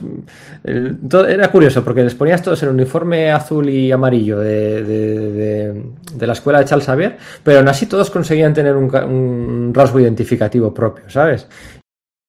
todo, 1.08 1.26
era 1.26 1.50
curioso 1.50 1.82
porque 1.82 2.02
les 2.02 2.14
ponías 2.14 2.42
todos 2.42 2.62
el 2.62 2.70
uniforme 2.70 3.32
azul 3.32 3.68
y 3.68 3.90
amarillo 3.90 4.38
de, 4.38 4.84
de, 4.84 5.82
de, 6.14 6.26
la 6.26 6.32
escuela 6.34 6.58
de 6.58 6.66
Charles 6.66 6.86
Xavier, 6.86 7.16
pero 7.42 7.58
aún 7.58 7.68
así 7.68 7.86
todos 7.86 8.10
conseguían 8.10 8.52
tener 8.52 8.76
un, 8.76 8.94
un 8.94 9.72
rasgo 9.72 10.00
identificativo 10.00 10.74
propio, 10.74 11.08
¿sabes? 11.08 11.46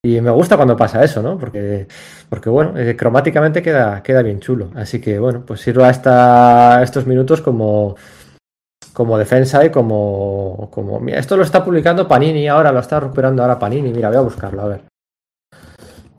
Y 0.03 0.19
me 0.19 0.31
gusta 0.31 0.55
cuando 0.55 0.75
pasa 0.75 1.03
eso, 1.03 1.21
¿no? 1.21 1.37
Porque, 1.37 1.87
porque 2.27 2.49
bueno, 2.49 2.75
eh, 2.75 2.95
cromáticamente 2.97 3.61
queda, 3.61 4.01
queda 4.01 4.23
bien 4.23 4.39
chulo. 4.39 4.71
Así 4.75 4.99
que, 4.99 5.19
bueno, 5.19 5.43
pues 5.45 5.61
sirva 5.61 5.91
esta, 5.91 6.81
estos 6.81 7.05
minutos 7.05 7.41
como, 7.41 7.95
como 8.93 9.17
defensa 9.19 9.63
y 9.63 9.69
como, 9.69 10.69
como... 10.71 10.99
Mira, 10.99 11.19
esto 11.19 11.37
lo 11.37 11.43
está 11.43 11.63
publicando 11.63 12.07
Panini 12.07 12.47
ahora, 12.47 12.71
lo 12.71 12.79
está 12.79 12.99
recuperando 12.99 13.43
ahora 13.43 13.59
Panini. 13.59 13.93
Mira, 13.93 14.09
voy 14.09 14.17
a 14.17 14.21
buscarlo, 14.21 14.63
a 14.63 14.67
ver. 14.69 14.81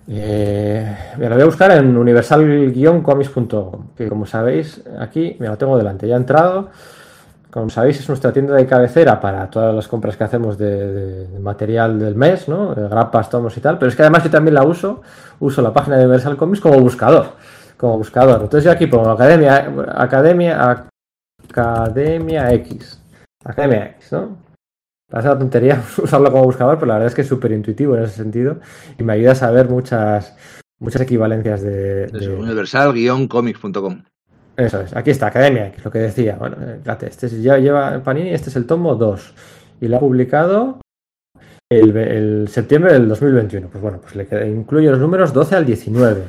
Eh, 0.09 0.96
me 1.18 1.28
lo 1.28 1.34
voy 1.34 1.42
a 1.42 1.46
buscar 1.46 1.72
en 1.72 1.96
universal-comics.com, 1.96 3.94
que 3.96 4.09
como 4.09 4.26
sabéis, 4.26 4.80
aquí, 5.00 5.36
me 5.40 5.48
lo 5.48 5.59
tengo 5.59 5.76
delante, 5.76 6.06
ya 6.06 6.14
he 6.14 6.18
entrado. 6.18 6.70
Como 7.53 7.69
sabéis, 7.69 8.01
es 8.01 8.09
nuestra 8.09 8.33
tienda 8.33 8.55
de 8.55 8.66
cabecera 8.66 9.20
para 9.20 9.51
todas 9.51 9.74
las 9.74 9.87
compras 9.87 10.16
que 10.16 10.24
hacemos 10.24 10.57
de, 10.57 11.29
material 11.39 11.99
del 11.99 12.15
mes, 12.15 12.49
¿no? 12.49 12.74
Grapas, 12.74 13.29
tomos 13.29 13.55
y 13.59 13.61
tal. 13.61 13.79
Pero 13.79 13.91
es 13.91 13.95
que 13.95 14.01
además 14.01 14.24
yo 14.24 14.31
también 14.31 14.55
la 14.55 14.65
uso, 14.65 15.03
uso 15.39 15.61
la 15.61 15.70
página 15.70 15.99
de 15.99 16.05
Universal 16.05 16.39
Comics 16.39 16.62
como 16.62 16.81
buscador. 16.81 17.35
Como 17.77 17.99
buscador. 17.99 18.41
Entonces 18.41 18.65
yo 18.65 18.70
aquí 18.70 18.87
pongo 18.87 19.11
Academia, 19.11 19.70
Academia, 19.95 20.87
Academia 21.47 22.55
X. 22.55 22.99
Academia 23.45 23.97
X, 23.99 24.12
¿no? 24.12 24.39
Parece 25.11 25.29
una 25.29 25.39
tontería 25.39 25.83
usarlo 26.03 26.33
como 26.33 26.45
buscador, 26.45 26.77
pero 26.77 26.87
la 26.87 26.95
verdad 26.95 27.09
es 27.09 27.15
que 27.15 27.20
es 27.20 27.29
súper 27.29 27.53
intuitivo 27.53 27.95
en 27.99 28.05
ese 28.05 28.15
sentido 28.15 28.61
y 28.99 29.03
me 29.03 29.12
ayuda 29.12 29.33
a 29.33 29.35
saber 29.35 29.69
muchas, 29.69 30.35
muchas 30.79 31.03
equivalencias 31.03 31.61
de. 31.61 32.07
de... 32.07 32.35
Universal-comics.com. 32.35 34.05
Eso 34.57 34.81
es, 34.81 34.95
aquí 34.95 35.11
está, 35.11 35.29
Academia 35.29 35.69
X, 35.69 35.85
lo 35.85 35.91
que 35.91 35.99
decía. 35.99 36.37
Bueno, 36.39 36.57
fíjate, 36.83 37.07
este 37.07 37.29
ya 37.41 37.59
lleva 37.59 38.03
Panini, 38.03 38.31
este 38.31 38.51
es 38.51 38.57
el 38.57 38.66
tomo 38.66 38.95
2 38.95 39.35
y 39.81 39.89
lo 39.89 39.97
ha 39.97 40.01
publicado 40.01 40.79
el, 41.70 42.49
septiembre 42.49 42.93
del 42.93 43.09
2021. 43.09 43.69
Pues 43.69 43.83
bueno, 43.83 44.01
pues 44.01 44.15
le 44.15 44.49
incluye 44.49 44.91
los 44.91 45.01
números 45.01 45.33
12 45.33 45.57
al 45.57 45.66
19. 45.66 46.23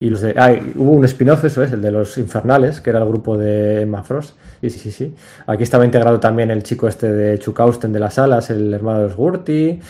Y 0.00 0.10
los 0.10 0.20
de, 0.20 0.34
ah, 0.36 0.54
hubo 0.76 0.92
un 0.92 1.04
spin-off, 1.04 1.44
eso 1.44 1.62
es, 1.62 1.72
el 1.72 1.82
de 1.82 1.90
los 1.90 2.18
infernales, 2.18 2.80
que 2.80 2.90
era 2.90 3.00
el 3.00 3.08
grupo 3.08 3.36
de 3.36 3.82
Emma 3.82 4.04
Frost. 4.04 4.36
Sí, 4.60 4.70
sí, 4.70 4.78
sí, 4.78 4.92
sí. 4.92 5.14
Aquí 5.46 5.64
estaba 5.64 5.84
integrado 5.84 6.20
también 6.20 6.50
el 6.50 6.62
chico 6.62 6.86
este 6.86 7.10
de 7.10 7.38
Chukausten 7.38 7.92
de 7.92 7.98
las 7.98 8.18
alas, 8.18 8.50
el 8.50 8.72
hermano 8.72 9.00
de 9.00 9.04
los 9.08 9.16
Gurti. 9.16 9.80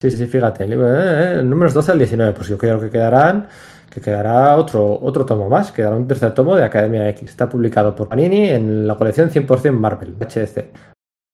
Sí, 0.00 0.10
sí, 0.10 0.16
sí, 0.16 0.26
fíjate, 0.26 0.64
el, 0.64 0.72
eh, 0.72 0.76
eh, 1.38 1.42
números 1.42 1.74
12 1.74 1.92
al 1.92 1.98
19, 1.98 2.32
pues 2.32 2.48
yo 2.48 2.56
creo 2.56 2.80
que 2.80 2.90
quedarán 2.90 3.48
que 3.96 4.02
quedará 4.02 4.54
otro, 4.56 4.98
otro 5.00 5.24
tomo 5.24 5.48
más, 5.48 5.72
quedará 5.72 5.96
un 5.96 6.06
tercer 6.06 6.34
tomo 6.34 6.54
de 6.54 6.64
Academia 6.64 7.08
X. 7.08 7.30
Está 7.30 7.48
publicado 7.48 7.96
por 7.96 8.08
Panini 8.08 8.50
en 8.50 8.86
la 8.86 8.94
colección 8.94 9.30
100% 9.30 9.72
Marvel, 9.72 10.16
HDC, 10.20 10.66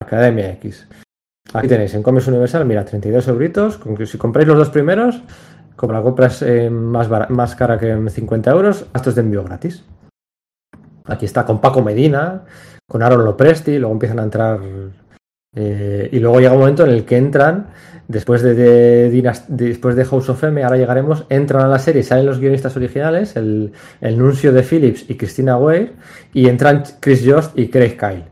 Academia 0.00 0.52
X. 0.52 0.86
Aquí 1.54 1.66
tenéis 1.66 1.92
en 1.94 2.04
Comics 2.04 2.28
Universal, 2.28 2.64
mira, 2.64 2.84
32 2.84 3.26
euritos. 3.26 3.80
Si 4.06 4.16
compráis 4.16 4.46
los 4.46 4.56
dos 4.56 4.70
primeros, 4.70 5.20
como 5.74 5.92
la 5.92 6.02
compra 6.02 6.28
es 6.28 6.40
eh, 6.42 6.70
más, 6.70 7.08
más 7.30 7.56
cara 7.56 7.80
que 7.80 8.08
50 8.08 8.50
euros, 8.52 8.86
estos 8.94 9.16
de 9.16 9.22
envío 9.22 9.42
gratis. 9.42 9.84
Aquí 11.06 11.24
está 11.24 11.44
con 11.44 11.60
Paco 11.60 11.82
Medina, 11.82 12.44
con 12.88 13.02
Aaron 13.02 13.24
Lopresti, 13.24 13.76
luego 13.76 13.92
empiezan 13.92 14.20
a 14.20 14.22
entrar. 14.22 14.60
Eh, 15.52 16.08
y 16.12 16.20
luego 16.20 16.38
llega 16.38 16.52
un 16.52 16.60
momento 16.60 16.84
en 16.84 16.90
el 16.90 17.04
que 17.04 17.16
entran 17.16 17.70
Después 18.12 18.42
de, 18.42 18.54
de, 18.54 19.32
después 19.48 19.96
de 19.96 20.04
House 20.04 20.28
of 20.28 20.44
M, 20.44 20.62
ahora 20.62 20.76
llegaremos, 20.76 21.24
entran 21.30 21.64
a 21.64 21.68
la 21.68 21.78
serie, 21.78 22.02
salen 22.02 22.26
los 22.26 22.38
guionistas 22.38 22.76
originales, 22.76 23.36
el, 23.36 23.72
el 24.02 24.18
Nuncio 24.18 24.52
de 24.52 24.62
Phillips 24.62 25.06
y 25.08 25.16
Christina 25.16 25.56
Weir, 25.56 25.94
y 26.34 26.46
entran 26.46 26.84
Chris 27.00 27.22
Jost 27.24 27.58
y 27.58 27.68
Craig 27.68 27.96
Kyle. 27.96 28.24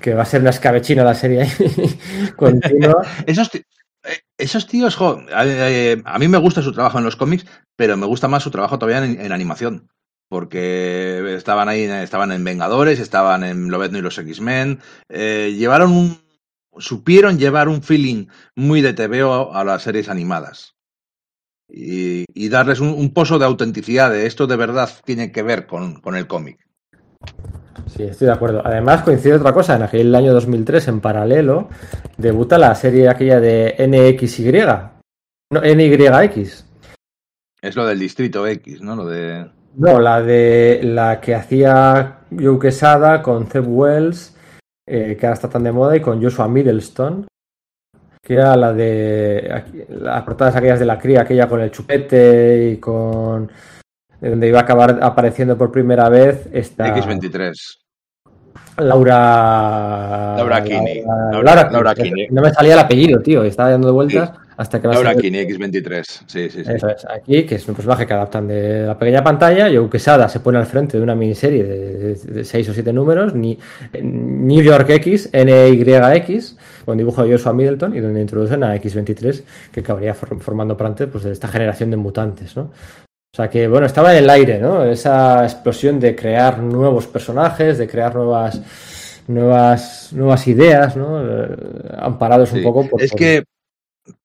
Que 0.00 0.14
va 0.14 0.22
a 0.22 0.24
ser 0.24 0.40
una 0.40 0.48
escabechina 0.48 1.04
la 1.04 1.14
serie 1.14 1.46
continua. 2.36 3.02
esos, 3.26 3.50
esos 4.38 4.66
tíos, 4.66 4.96
jo, 4.96 5.20
a, 5.30 6.18
mí 6.18 6.28
me 6.28 6.38
gusta 6.38 6.62
su 6.62 6.72
trabajo 6.72 6.96
en 6.96 7.04
los 7.04 7.16
cómics, 7.16 7.44
pero 7.76 7.98
me 7.98 8.06
gusta 8.06 8.28
más 8.28 8.42
su 8.42 8.50
trabajo 8.50 8.78
todavía 8.78 9.04
en, 9.04 9.30
animación 9.30 9.90
porque 10.30 11.36
estaban 11.36 11.68
ahí, 11.68 11.82
estaban 11.82 12.32
en 12.32 12.42
Vengadores, 12.44 12.98
estaban 12.98 13.44
en 13.44 13.70
Lobezno 13.70 13.98
y 13.98 14.02
los 14.02 14.16
X-Men, 14.16 14.80
eh, 15.10 15.54
llevaron 15.54 15.92
un, 15.92 16.23
supieron 16.78 17.38
llevar 17.38 17.68
un 17.68 17.82
feeling 17.82 18.26
muy 18.54 18.80
de 18.80 18.92
TVO 18.92 19.54
a 19.54 19.64
las 19.64 19.82
series 19.82 20.08
animadas. 20.08 20.74
Y, 21.68 22.24
y 22.34 22.48
darles 22.50 22.80
un, 22.80 22.88
un, 22.88 23.12
pozo 23.12 23.38
de 23.38 23.46
autenticidad 23.46 24.10
de 24.10 24.26
esto 24.26 24.46
de 24.46 24.56
verdad 24.56 24.90
tiene 25.04 25.32
que 25.32 25.42
ver 25.42 25.66
con, 25.66 26.00
con 26.00 26.14
el 26.14 26.26
cómic. 26.26 26.58
Sí, 27.86 28.02
estoy 28.04 28.26
de 28.26 28.32
acuerdo. 28.32 28.62
Además, 28.64 29.02
coincide 29.02 29.34
otra 29.34 29.52
cosa. 29.52 29.76
En 29.76 29.82
aquel 29.82 30.14
año 30.14 30.32
2003, 30.32 30.88
en 30.88 31.00
paralelo, 31.00 31.68
debuta 32.16 32.58
la 32.58 32.74
serie 32.74 33.08
aquella 33.08 33.40
de 33.40 33.74
NXY. 33.78 34.52
No, 35.50 35.60
NYX. 35.60 36.64
Es 37.60 37.76
lo 37.76 37.86
del 37.86 37.98
Distrito 37.98 38.46
X, 38.46 38.80
¿no? 38.82 38.96
Lo 38.96 39.06
de... 39.06 39.46
No, 39.76 39.98
la 40.00 40.22
de 40.22 40.80
la 40.84 41.20
que 41.20 41.34
hacía 41.34 42.20
Joe 42.30 42.58
Quesada 42.58 43.22
con 43.22 43.46
Zeb 43.46 43.66
Wells 43.66 44.33
eh, 44.86 45.16
que 45.18 45.26
ahora 45.26 45.34
está 45.34 45.48
tan 45.48 45.64
de 45.64 45.72
moda, 45.72 45.96
y 45.96 46.00
con 46.00 46.22
Joshua 46.22 46.48
Middleston, 46.48 47.26
que 48.22 48.34
era 48.34 48.56
la 48.56 48.72
de 48.72 49.64
las 49.88 50.22
portadas 50.22 50.56
aquellas 50.56 50.80
de 50.80 50.86
la 50.86 50.98
cría, 50.98 51.22
aquella 51.22 51.48
con 51.48 51.60
el 51.60 51.70
chupete 51.70 52.70
y 52.72 52.76
con 52.78 53.50
donde 54.20 54.48
iba 54.48 54.60
a 54.60 54.62
acabar 54.62 54.98
apareciendo 55.02 55.58
por 55.58 55.70
primera 55.70 56.08
vez 56.08 56.48
esta 56.52 56.96
X23. 56.96 57.52
Laura 58.78 60.34
Laura 60.36 60.64
Kini. 60.64 61.02
Laura, 61.02 61.42
Laura, 61.42 61.70
Laura 61.70 61.94
Kini. 61.94 62.28
No 62.30 62.40
me 62.40 62.50
salía 62.50 62.72
el 62.72 62.80
apellido, 62.80 63.20
tío, 63.20 63.44
estaba 63.44 63.70
dando 63.70 63.92
vueltas. 63.92 64.30
Sí. 64.30 64.43
Hasta 64.56 64.80
que 64.80 64.88
Laura 64.88 65.14
Kini, 65.14 65.38
X23. 65.38 66.02
Sí, 66.04 66.50
sí, 66.50 66.64
sí. 66.64 66.70
Eso 66.72 66.88
es. 66.88 67.04
Aquí, 67.08 67.44
que 67.44 67.56
es 67.56 67.68
un 67.68 67.74
personaje 67.74 68.06
que 68.06 68.12
adaptan 68.12 68.46
de 68.46 68.86
la 68.86 68.98
pequeña 68.98 69.22
pantalla, 69.22 69.68
Joe 69.72 69.90
Quesada 69.90 70.28
se 70.28 70.40
pone 70.40 70.58
al 70.58 70.66
frente 70.66 70.96
de 70.96 71.02
una 71.02 71.14
miniserie 71.14 71.64
de, 71.64 72.44
seis 72.44 72.68
o 72.68 72.74
siete 72.74 72.92
números, 72.92 73.34
ni, 73.34 73.58
New 74.00 74.62
York 74.62 74.88
X, 74.90 75.30
NYX, 75.32 76.56
con 76.84 76.98
dibujo 76.98 77.24
de 77.24 77.32
Joshua 77.32 77.52
Middleton, 77.52 77.96
y 77.96 78.00
donde 78.00 78.20
introducen 78.20 78.62
a 78.62 78.76
X23, 78.76 79.42
que 79.72 79.80
acabaría 79.80 80.14
formando 80.14 80.76
parte 80.76 81.06
pues, 81.06 81.24
de 81.24 81.32
esta 81.32 81.48
generación 81.48 81.90
de 81.90 81.96
mutantes, 81.96 82.56
¿no? 82.56 82.62
O 82.62 83.36
sea 83.36 83.50
que, 83.50 83.66
bueno, 83.66 83.86
estaba 83.86 84.12
en 84.12 84.22
el 84.22 84.30
aire, 84.30 84.60
¿no? 84.60 84.84
Esa 84.84 85.42
explosión 85.42 85.98
de 85.98 86.14
crear 86.14 86.60
nuevos 86.60 87.08
personajes, 87.08 87.78
de 87.78 87.88
crear 87.88 88.14
nuevas 88.14 88.60
nuevas, 89.26 90.12
nuevas 90.12 90.46
ideas, 90.46 90.96
¿no? 90.96 91.20
Eh, 91.22 91.48
amparados 91.98 92.52
un 92.52 92.62
poco 92.62 92.88
por... 92.88 93.02
Es 93.02 93.12
que 93.12 93.44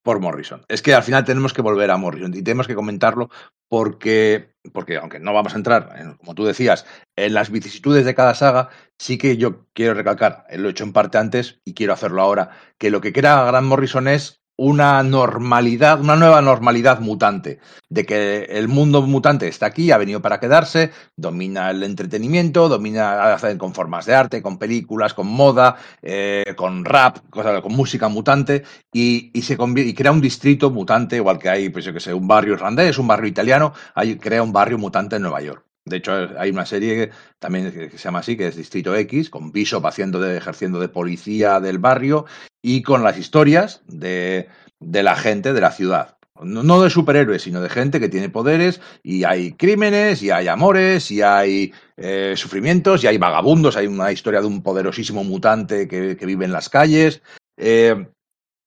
por 0.02 0.20
Morrison. 0.20 0.64
Es 0.68 0.82
que 0.82 0.94
al 0.94 1.02
final 1.02 1.24
tenemos 1.24 1.52
que 1.52 1.62
volver 1.62 1.90
a 1.90 1.96
Morrison 1.96 2.34
y 2.34 2.42
tenemos 2.42 2.66
que 2.66 2.74
comentarlo 2.74 3.30
porque, 3.68 4.54
porque 4.72 4.96
aunque 4.96 5.20
no 5.20 5.32
vamos 5.32 5.54
a 5.54 5.56
entrar, 5.56 6.16
como 6.18 6.34
tú 6.34 6.44
decías, 6.44 6.86
en 7.16 7.34
las 7.34 7.50
vicisitudes 7.50 8.04
de 8.04 8.14
cada 8.14 8.34
saga, 8.34 8.70
sí 8.98 9.18
que 9.18 9.36
yo 9.36 9.66
quiero 9.72 9.94
recalcar, 9.94 10.44
lo 10.50 10.68
he 10.68 10.70
hecho 10.72 10.84
en 10.84 10.92
parte 10.92 11.18
antes 11.18 11.60
y 11.64 11.74
quiero 11.74 11.92
hacerlo 11.92 12.22
ahora, 12.22 12.50
que 12.78 12.90
lo 12.90 13.00
que 13.00 13.12
crea 13.12 13.44
Grant 13.44 13.66
Morrison 13.66 14.08
es 14.08 14.39
una 14.60 15.02
normalidad, 15.02 16.02
una 16.02 16.16
nueva 16.16 16.42
normalidad 16.42 17.00
mutante, 17.00 17.60
de 17.88 18.04
que 18.04 18.44
el 18.50 18.68
mundo 18.68 19.00
mutante 19.00 19.48
está 19.48 19.64
aquí, 19.64 19.90
ha 19.90 19.96
venido 19.96 20.20
para 20.20 20.38
quedarse, 20.38 20.90
domina 21.16 21.70
el 21.70 21.82
entretenimiento, 21.82 22.68
domina 22.68 23.38
con 23.56 23.72
formas 23.72 24.04
de 24.04 24.14
arte, 24.14 24.42
con 24.42 24.58
películas, 24.58 25.14
con 25.14 25.28
moda, 25.28 25.76
eh, 26.02 26.44
con 26.58 26.84
rap, 26.84 27.20
con 27.30 27.72
música 27.74 28.08
mutante, 28.08 28.64
y, 28.92 29.32
se 29.40 29.56
y 29.76 29.94
crea 29.94 30.12
un 30.12 30.20
distrito 30.20 30.70
mutante, 30.70 31.16
igual 31.16 31.38
que 31.38 31.48
hay, 31.48 31.70
pues 31.70 31.86
yo 31.86 31.94
que 31.94 32.00
sé, 32.00 32.12
un 32.12 32.28
barrio 32.28 32.52
irlandés, 32.52 32.98
un 32.98 33.06
barrio 33.06 33.28
italiano, 33.30 33.72
hay, 33.94 34.16
crea 34.18 34.42
un 34.42 34.52
barrio 34.52 34.76
mutante 34.76 35.16
en 35.16 35.22
Nueva 35.22 35.40
York. 35.40 35.69
De 35.90 35.98
hecho, 35.98 36.30
hay 36.38 36.50
una 36.50 36.64
serie 36.64 37.10
también 37.38 37.70
que 37.70 37.90
se 37.90 37.98
llama 37.98 38.20
así, 38.20 38.36
que 38.36 38.46
es 38.46 38.56
Distrito 38.56 38.94
X, 38.94 39.28
con 39.28 39.52
Bishop 39.52 39.84
haciendo 39.84 40.18
de, 40.18 40.38
ejerciendo 40.38 40.80
de 40.80 40.88
policía 40.88 41.60
del 41.60 41.78
barrio 41.78 42.24
y 42.62 42.82
con 42.82 43.02
las 43.02 43.18
historias 43.18 43.82
de, 43.86 44.48
de 44.78 45.02
la 45.02 45.16
gente 45.16 45.52
de 45.52 45.60
la 45.60 45.72
ciudad. 45.72 46.16
No, 46.42 46.80
de 46.80 46.88
superhéroes, 46.88 47.42
sino 47.42 47.60
de 47.60 47.68
gente 47.68 48.00
que 48.00 48.08
tiene 48.08 48.30
poderes 48.30 48.80
y 49.02 49.24
hay 49.24 49.52
crímenes, 49.52 50.22
y 50.22 50.30
hay 50.30 50.48
amores, 50.48 51.10
y 51.10 51.20
hay 51.20 51.74
eh, 51.98 52.32
sufrimientos, 52.34 53.04
y 53.04 53.08
hay 53.08 53.18
vagabundos. 53.18 53.76
Hay 53.76 53.86
una 53.86 54.10
historia 54.10 54.40
de 54.40 54.46
un 54.46 54.62
poderosísimo 54.62 55.22
mutante 55.22 55.86
que, 55.86 56.16
vive 56.24 56.46
en 56.46 56.52
las 56.52 56.70
calles. 56.70 57.20
Eh, 57.58 58.08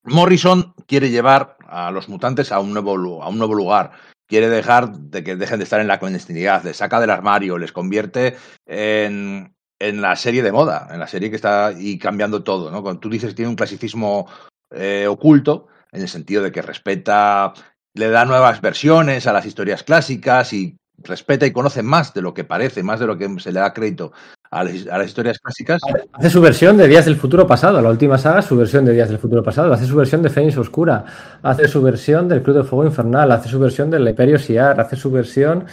Morrison 0.04 0.76
quiere 0.86 1.10
llevar 1.10 1.58
a 1.68 1.90
los 1.90 2.10
mutantes 2.10 2.52
a 2.52 2.60
un 2.60 2.74
nuevo, 2.74 3.24
a 3.24 3.30
un 3.30 3.40
nuevo 3.40 3.56
lugar 3.56 3.94
quiere 4.34 4.50
dejar 4.50 4.98
de 4.98 5.24
que 5.24 5.36
dejen 5.36 5.60
de 5.60 5.64
estar 5.64 5.80
en 5.80 5.86
la 5.86 6.00
clandestinidad, 6.00 6.64
les 6.64 6.78
saca 6.78 7.00
del 7.00 7.12
armario, 7.12 7.60
les 7.60 7.72
convierte 7.72 8.36
en, 8.66 9.54
en 9.78 10.02
la 10.02 10.16
serie 10.16 10.42
de 10.42 10.52
moda, 10.52 10.88
en 10.92 11.00
la 11.00 11.06
serie 11.06 11.30
que 11.30 11.36
está 11.36 11.72
y 11.78 12.00
cambiando 12.00 12.44
todo, 12.44 12.72
¿no? 12.72 12.82
Cuando 12.82 13.00
tú 13.00 13.12
dices 13.12 13.30
que 13.30 13.36
tiene 13.36 13.50
un 13.50 13.56
clasicismo 13.56 14.28
eh, 14.72 15.06
oculto, 15.08 15.68
en 15.92 16.02
el 16.02 16.08
sentido 16.08 16.42
de 16.42 16.52
que 16.52 16.64
respeta, 16.64 17.54
le 17.94 18.10
da 18.10 18.26
nuevas 18.26 18.60
versiones 18.60 19.28
a 19.28 19.34
las 19.34 19.46
historias 19.46 19.84
clásicas 19.84 20.52
y 20.54 20.78
respeta 21.00 21.46
y 21.46 21.52
conoce 21.52 21.84
más 21.84 22.14
de 22.14 22.22
lo 22.22 22.34
que 22.34 22.44
parece, 22.44 22.84
más 22.84 23.00
de 23.00 23.08
lo 23.08 23.18
que 23.18 23.28
se 23.40 23.52
le 23.52 23.60
da 23.60 23.74
crédito 23.74 24.12
a 24.52 24.64
las, 24.64 25.06
historias 25.08 25.40
clásicas. 25.40 25.82
Hace 26.14 26.30
su 26.30 26.40
versión 26.40 26.78
de 26.78 26.88
Días 26.88 27.06
del 27.06 27.16
Futuro 27.16 27.48
Pasado, 27.48 27.82
la 27.82 27.90
última 27.90 28.18
saga, 28.18 28.42
su 28.42 28.56
versión 28.56 28.86
de 28.86 28.94
Días 28.94 29.10
del 29.10 29.18
Futuro 29.18 29.44
Pasado, 29.44 29.74
hace 29.74 29.86
su 29.86 29.96
versión 29.96 30.22
de 30.22 30.30
Fénix 30.30 30.58
Oscura, 30.58 31.06
hace 31.42 31.68
su 31.68 31.82
versión 31.82 32.28
del 32.28 32.44
Club 32.44 32.58
de 32.58 32.64
Fuego 32.64 32.86
Infernal, 32.86 33.32
hace 33.32 33.50
su 33.50 33.60
versión 33.60 33.90
del 33.90 34.08
Imperio 34.08 34.38
Siar, 34.38 34.80
hace 34.80 34.96
su 34.96 35.12
versión 35.12 35.66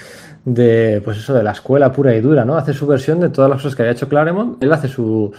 de, 0.45 1.03
pues 1.05 1.19
eso, 1.19 1.35
de 1.35 1.43
la 1.43 1.53
escuela 1.53 1.93
pura 1.93 2.15
y 2.17 2.21
dura, 2.23 2.45
¿no? 2.47 2.57
Hace 2.57 2.73
su 2.73 2.87
versión 2.87 3.21
de 3.21 3.29
todas 3.29 3.51
las 3.51 3.59
cosas 3.59 3.77
que 3.77 3.83
había 3.83 3.93
hecho 3.93 4.09
Claremont, 4.09 4.63
él 4.63 4.73
hace 4.73 4.89
su, 4.89 5.31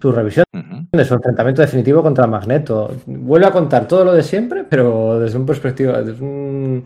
su 0.00 0.12
revisión 0.12 0.44
de 0.92 1.04
su 1.04 1.14
enfrentamiento 1.14 1.62
definitivo 1.62 2.02
contra 2.02 2.26
Magneto. 2.26 2.96
Vuelve 3.06 3.46
a 3.46 3.52
contar 3.52 3.86
todo 3.86 4.04
lo 4.04 4.12
de 4.12 4.22
siempre, 4.22 4.64
pero 4.64 5.20
desde 5.20 5.38
un 5.38 5.46
perspectiva. 5.46 6.02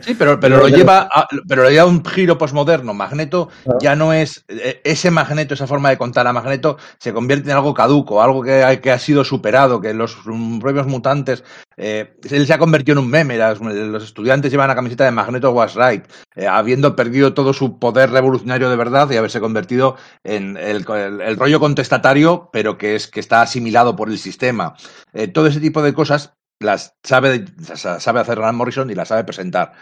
Sí, 0.00 0.14
pero, 0.18 0.38
pero 0.38 0.58
lo 0.58 0.68
lleva 0.68 1.08
a, 1.10 1.26
pero 1.48 1.62
lo 1.62 1.70
lleva 1.70 1.86
un 1.86 2.04
giro 2.04 2.36
posmoderno. 2.36 2.92
Magneto 2.92 3.48
ya 3.80 3.96
no 3.96 4.12
es 4.12 4.44
e, 4.48 4.80
ese 4.84 5.10
Magneto, 5.10 5.54
esa 5.54 5.66
forma 5.66 5.90
de 5.90 5.96
contar 5.98 6.26
a 6.26 6.32
Magneto 6.32 6.76
se 6.98 7.12
convierte 7.12 7.50
en 7.50 7.56
algo 7.56 7.72
caduco, 7.72 8.20
algo 8.20 8.42
que, 8.42 8.80
que 8.82 8.90
ha 8.90 8.98
sido 8.98 9.24
superado, 9.24 9.80
que 9.80 9.94
los 9.94 10.16
propios 10.60 10.86
mutantes 10.86 11.44
eh, 11.76 12.16
él 12.30 12.46
se 12.46 12.54
ha 12.54 12.58
convertido 12.58 12.98
en 12.98 13.04
un 13.04 13.10
meme. 13.10 13.38
los 13.38 14.04
estudiantes 14.04 14.50
llevan 14.50 14.68
la 14.68 14.74
camiseta 14.74 15.04
de 15.04 15.10
Magneto 15.10 15.50
Was 15.50 15.74
Right, 15.74 16.04
eh, 16.34 16.46
habiendo 16.46 16.96
perdido 16.96 17.34
todo 17.34 17.52
su 17.52 17.78
poder 17.78 18.10
revolucionario 18.10 18.70
de 18.70 18.76
verdad 18.76 19.10
y 19.10 19.16
haberse 19.16 19.40
convertido 19.40 19.96
en 20.22 20.56
el, 20.56 20.84
rollo 20.84 21.60
contestatario, 21.60 22.50
pero 22.52 22.78
que 22.78 22.94
es 22.94 23.08
que 23.08 23.20
está 23.20 23.42
asimilado 23.42 23.96
por 23.96 24.08
el 24.08 24.18
sistema. 24.18 24.74
Eh, 25.12 25.28
todo 25.28 25.46
ese 25.46 25.60
tipo 25.60 25.82
de 25.82 25.94
cosas 25.94 26.34
las 26.60 26.96
sabe, 27.02 27.44
sabe 27.74 28.20
hacer 28.20 28.38
Grant 28.38 28.56
Morrison 28.56 28.90
y 28.90 28.94
las 28.94 29.08
sabe 29.08 29.24
presentar. 29.24 29.72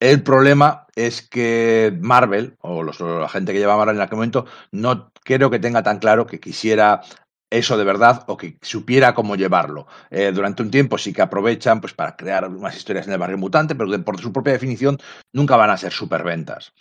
El 0.00 0.22
problema 0.22 0.86
es 0.96 1.20
que 1.20 1.94
Marvel, 2.00 2.56
o, 2.62 2.82
la 2.82 3.28
gente 3.28 3.52
que 3.52 3.58
lleva 3.58 3.76
Marvel 3.76 3.96
en 3.96 4.02
aquel 4.02 4.16
momento, 4.16 4.46
no 4.72 5.12
creo 5.22 5.50
que 5.50 5.58
tenga 5.58 5.82
tan 5.82 5.98
claro 5.98 6.26
que 6.26 6.40
quisiera 6.40 7.02
eso 7.50 7.76
de 7.76 7.84
verdad 7.84 8.24
o 8.28 8.36
que 8.36 8.56
supiera 8.62 9.14
cómo 9.14 9.36
llevarlo. 9.36 9.86
Eh, 10.10 10.30
durante 10.32 10.62
un 10.62 10.70
tiempo 10.70 10.96
sí 10.96 11.12
que 11.12 11.22
aprovechan 11.22 11.80
pues, 11.80 11.92
para 11.92 12.16
crear 12.16 12.48
unas 12.48 12.76
historias 12.76 13.06
en 13.06 13.12
el 13.12 13.18
barrio 13.18 13.38
mutante, 13.38 13.74
pero 13.74 14.02
por 14.04 14.20
su 14.20 14.32
propia 14.32 14.52
definición 14.52 14.98
nunca 15.32 15.56
van 15.56 15.70
a 15.70 15.76
ser 15.76 15.92
superventas. 15.92 16.72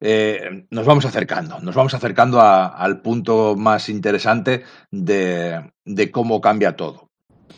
Eh, 0.00 0.66
nos 0.70 0.86
vamos 0.86 1.04
acercando, 1.06 1.60
nos 1.60 1.74
vamos 1.74 1.94
acercando 1.94 2.40
al 2.40 3.00
punto 3.00 3.56
más 3.56 3.88
interesante 3.88 4.64
de, 4.90 5.70
cómo 6.12 6.40
cambia 6.40 6.76
todo. 6.76 7.10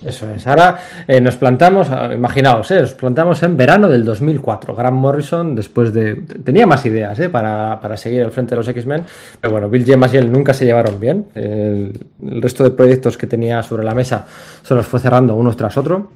Eso 0.04 0.30
es. 0.30 0.46
Ahora 0.46 0.78
eh, 1.08 1.20
nos 1.20 1.36
plantamos, 1.36 1.88
ah, 1.90 2.10
imaginaos, 2.12 2.70
eh, 2.70 2.80
nos 2.80 2.94
plantamos 2.94 3.42
en 3.42 3.56
verano 3.56 3.88
del 3.88 4.04
2004. 4.04 4.74
Grant 4.74 4.96
Morrison, 4.96 5.54
después 5.54 5.92
de. 5.92 6.16
Tenía 6.44 6.66
más 6.66 6.84
ideas 6.84 7.18
para, 7.30 7.96
seguir 7.96 8.22
al 8.22 8.30
frente 8.30 8.50
de 8.50 8.56
los 8.56 8.68
X-Men, 8.68 9.04
pero 9.40 9.52
bueno, 9.52 9.68
Bill 9.70 9.84
James 9.86 10.12
y 10.14 10.16
él 10.18 10.30
nunca 10.30 10.52
se 10.52 10.66
llevaron 10.66 11.00
bien. 11.00 11.26
El, 11.34 11.98
resto 12.40 12.64
de 12.64 12.70
proyectos 12.70 13.16
que 13.16 13.26
tenía 13.26 13.62
sobre 13.62 13.84
la 13.84 13.94
mesa 13.94 14.26
se 14.62 14.74
los 14.74 14.86
fue 14.86 15.00
cerrando 15.00 15.34
unos 15.34 15.56
tras 15.56 15.76
otro. 15.76 16.12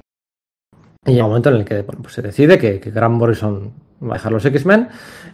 Y 1.05 1.13
llega 1.13 1.23
un 1.23 1.31
momento 1.31 1.49
en 1.49 1.55
el 1.55 1.65
que 1.65 1.83
pues 1.83 2.13
se 2.13 2.21
decide 2.21 2.59
que, 2.59 2.79
que 2.79 2.91
Grant 2.91 3.15
Morrison 3.15 3.73
dejar 4.01 4.31
los 4.31 4.43
X-Men 4.43 4.89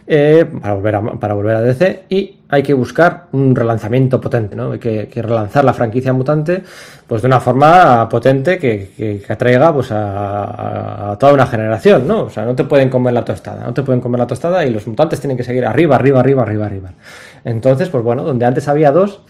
eh, 0.06 0.46
para, 0.60 0.74
volver 0.74 0.94
a, 0.94 1.02
para 1.02 1.34
volver 1.34 1.56
a 1.56 1.60
DC 1.62 2.04
y 2.08 2.36
hay 2.50 2.62
que 2.62 2.74
buscar 2.74 3.26
un 3.32 3.54
relanzamiento 3.54 4.20
potente, 4.20 4.56
¿no? 4.56 4.72
Hay 4.72 4.78
que, 4.78 5.08
relanzar 5.22 5.64
la 5.64 5.74
franquicia 5.74 6.12
mutante 6.12 6.62
pues 7.06 7.22
de 7.22 7.26
una 7.26 7.40
forma 7.40 8.08
potente 8.08 8.58
que, 8.58 8.90
que, 8.96 9.32
atraiga 9.32 9.72
pues 9.72 9.88
a, 9.90 11.16
toda 11.18 11.32
una 11.32 11.46
generación, 11.46 12.06
¿no? 12.06 12.22
O 12.24 12.30
sea, 12.30 12.44
no 12.44 12.54
te 12.54 12.64
pueden 12.64 12.88
comer 12.88 13.12
la 13.12 13.24
tostada, 13.24 13.64
no 13.64 13.74
te 13.74 13.82
pueden 13.82 14.00
comer 14.00 14.18
la 14.20 14.26
tostada 14.26 14.64
y 14.64 14.70
los 14.70 14.86
mutantes 14.86 15.20
tienen 15.20 15.36
que 15.36 15.44
seguir 15.44 15.66
arriba, 15.66 15.96
arriba, 15.96 16.20
arriba, 16.20 16.42
arriba, 16.42 16.66
arriba. 16.66 16.92
Entonces, 17.44 17.88
pues 17.88 18.02
bueno, 18.02 18.22
donde 18.22 18.46
antes 18.46 18.68
había 18.68 18.92
dos, 18.92 19.20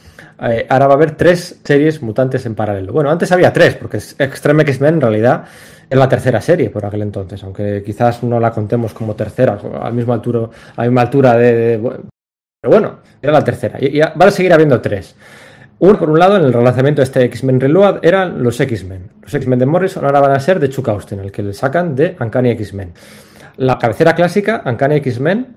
eh, 0.40 0.66
ahora 0.68 0.86
va 0.86 0.94
a 0.94 0.96
haber 0.96 1.12
tres 1.12 1.60
series 1.64 2.02
mutantes 2.02 2.46
en 2.46 2.54
paralelo. 2.54 2.92
Bueno, 2.92 3.10
antes 3.10 3.32
había 3.32 3.52
tres, 3.52 3.74
porque 3.74 3.96
Extreme 3.96 4.62
X-Men 4.62 4.94
en 4.94 5.00
realidad 5.00 5.44
es 5.90 5.98
la 5.98 6.08
tercera 6.08 6.40
serie 6.40 6.70
por 6.70 6.84
aquel 6.84 7.02
entonces, 7.02 7.42
aunque 7.44 7.82
quizás 7.84 8.22
no 8.22 8.38
la 8.38 8.50
contemos 8.50 8.92
como 8.92 9.14
tercera, 9.14 9.58
a 9.80 9.90
misma 9.90 10.14
altura, 10.14 10.48
a 10.76 10.82
misma 10.82 11.00
altura 11.02 11.36
de, 11.36 11.80
pero 12.60 12.72
bueno, 12.72 12.98
era 13.22 13.32
la 13.32 13.44
tercera. 13.44 13.78
Y, 13.80 14.00
va 14.00 14.26
a 14.26 14.30
seguir 14.30 14.52
habiendo 14.52 14.80
tres. 14.80 15.14
Uno, 15.80 15.96
por 15.96 16.10
un 16.10 16.18
lado, 16.18 16.36
en 16.36 16.42
el 16.42 16.52
relanzamiento 16.52 17.00
de 17.00 17.04
este 17.04 17.24
X-Men 17.24 17.60
Reload 17.60 18.00
eran 18.02 18.42
los 18.42 18.58
X-Men. 18.58 19.10
Los 19.22 19.32
X-Men 19.32 19.60
de 19.60 19.66
Morrison 19.66 20.04
ahora 20.04 20.20
van 20.20 20.32
a 20.32 20.40
ser 20.40 20.58
de 20.58 20.68
Chuck 20.68 20.88
Austin, 20.88 21.20
el 21.20 21.30
que 21.30 21.42
le 21.42 21.52
sacan 21.52 21.94
de 21.94 22.16
Uncanny 22.18 22.50
X-Men. 22.50 22.94
La 23.58 23.78
cabecera 23.78 24.14
clásica, 24.14 24.62
Uncanny 24.66 24.96
X-Men, 24.96 25.56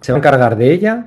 se 0.00 0.12
va 0.12 0.16
a 0.16 0.20
encargar 0.20 0.56
de 0.56 0.72
ella 0.72 1.06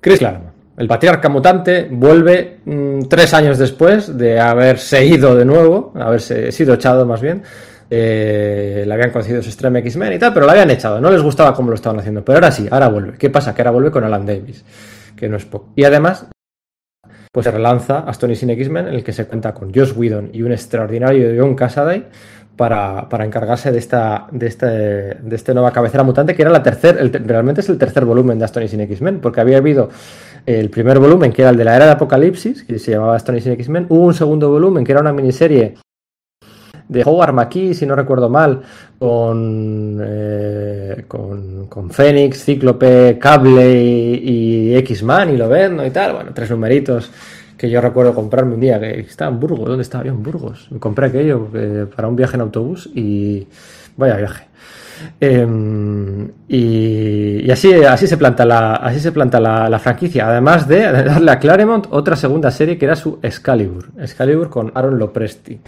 Chris 0.00 0.20
Claremont. 0.20 0.61
El 0.76 0.88
patriarca 0.88 1.28
mutante 1.28 1.88
vuelve 1.90 2.60
mm, 2.64 3.02
tres 3.08 3.34
años 3.34 3.58
después 3.58 4.16
de 4.16 4.40
haberse 4.40 5.04
ido 5.04 5.34
de 5.34 5.44
nuevo, 5.44 5.92
haberse 5.96 6.50
sido 6.50 6.74
echado 6.74 7.04
más 7.04 7.20
bien. 7.20 7.42
Eh, 7.90 8.84
le 8.86 8.94
habían 8.94 9.10
conocido 9.10 9.42
su 9.42 9.50
Extreme 9.50 9.80
X-Men 9.80 10.14
y 10.14 10.18
tal, 10.18 10.32
pero 10.32 10.46
lo 10.46 10.52
habían 10.52 10.70
echado. 10.70 10.98
No 10.98 11.10
les 11.10 11.20
gustaba 11.20 11.52
cómo 11.52 11.68
lo 11.68 11.74
estaban 11.74 12.00
haciendo. 12.00 12.24
Pero 12.24 12.38
ahora 12.38 12.50
sí, 12.50 12.66
ahora 12.70 12.88
vuelve. 12.88 13.18
¿Qué 13.18 13.28
pasa? 13.28 13.54
Que 13.54 13.60
ahora 13.60 13.72
vuelve 13.72 13.90
con 13.90 14.02
Alan 14.02 14.24
Davis, 14.24 14.64
que 15.14 15.28
no 15.28 15.36
es 15.36 15.44
poco. 15.44 15.72
Y 15.76 15.84
además, 15.84 16.26
pues 17.30 17.44
se 17.44 17.50
relanza 17.50 18.00
Astonishing 18.00 18.48
X-Men, 18.50 18.88
en 18.88 18.94
el 18.94 19.04
que 19.04 19.12
se 19.12 19.26
cuenta 19.26 19.52
con 19.52 19.74
Josh 19.74 19.92
Whedon 19.94 20.30
y 20.32 20.40
un 20.40 20.52
extraordinario 20.52 21.34
John 21.38 21.54
Cassaday 21.54 22.06
para, 22.56 23.08
para, 23.08 23.24
encargarse 23.24 23.72
de 23.72 23.78
esta, 23.78 24.26
de 24.30 24.46
este, 24.46 24.66
de 24.66 25.36
este 25.36 25.54
nueva 25.54 25.72
cabecera 25.72 26.02
mutante, 26.02 26.34
que 26.34 26.42
era 26.42 26.50
la 26.50 26.62
tercera, 26.62 26.98
realmente 27.24 27.60
es 27.60 27.68
el 27.68 27.78
tercer 27.78 28.04
volumen 28.04 28.38
de 28.38 28.44
Astonishing 28.44 28.80
X-Men, 28.80 29.20
porque 29.20 29.40
había 29.40 29.58
habido 29.58 29.90
el 30.46 30.70
primer 30.70 30.98
volumen, 30.98 31.32
que 31.32 31.42
era 31.42 31.50
el 31.50 31.56
de 31.56 31.64
la 31.64 31.76
era 31.76 31.86
de 31.86 31.92
Apocalipsis, 31.92 32.64
que 32.64 32.78
se 32.78 32.92
llamaba 32.92 33.16
Astonishing 33.16 33.52
X-Men, 33.52 33.86
hubo 33.88 34.06
un 34.06 34.14
segundo 34.14 34.50
volumen, 34.50 34.84
que 34.84 34.92
era 34.92 35.00
una 35.00 35.12
miniserie 35.12 35.74
de 36.88 37.02
Howard 37.04 37.32
McKee, 37.32 37.74
si 37.74 37.86
no 37.86 37.94
recuerdo 37.94 38.28
mal, 38.28 38.62
con, 38.98 39.98
eh, 40.02 41.04
con, 41.08 41.90
Fénix, 41.90 42.44
Cíclope, 42.44 43.18
Cable 43.18 43.72
y, 43.72 44.74
X-Man 44.76 45.34
y 45.34 45.36
Loberno 45.36 45.86
y 45.86 45.90
tal, 45.90 46.14
bueno, 46.14 46.32
tres 46.34 46.50
numeritos 46.50 47.10
que 47.56 47.70
yo 47.70 47.80
recuerdo 47.80 48.14
comprarme 48.14 48.54
un 48.54 48.60
día, 48.60 48.80
que 48.80 49.00
estaba 49.00 49.30
en 49.30 49.38
Burgos, 49.38 49.66
¿dónde 49.66 49.82
estaba 49.82 50.04
yo? 50.04 50.10
En 50.10 50.22
Burgos. 50.22 50.68
compré 50.80 51.06
aquello 51.06 51.48
eh, 51.54 51.86
para 51.94 52.08
un 52.08 52.16
viaje 52.16 52.34
en 52.34 52.40
autobús 52.40 52.90
y 52.92 53.46
vaya 53.96 54.16
viaje. 54.16 54.51
Em, 55.20 56.30
y, 56.48 57.50
así, 57.50 57.72
así 57.72 58.06
se 58.06 58.16
planta, 58.16 58.44
la, 58.44 58.74
así 58.76 59.00
se 59.00 59.12
planta 59.12 59.40
la, 59.40 59.78
franquicia, 59.78 60.28
además 60.28 60.66
de 60.66 60.80
darle 60.80 61.30
a 61.30 61.38
Claremont 61.38 61.86
otra 61.90 62.16
segunda 62.16 62.50
serie 62.50 62.78
que 62.78 62.84
era 62.86 62.96
su 62.96 63.18
Excalibur, 63.22 63.90
Excalibur 63.98 64.48
con 64.48 64.72
Aaron 64.74 64.98
Lopresti. 64.98 65.60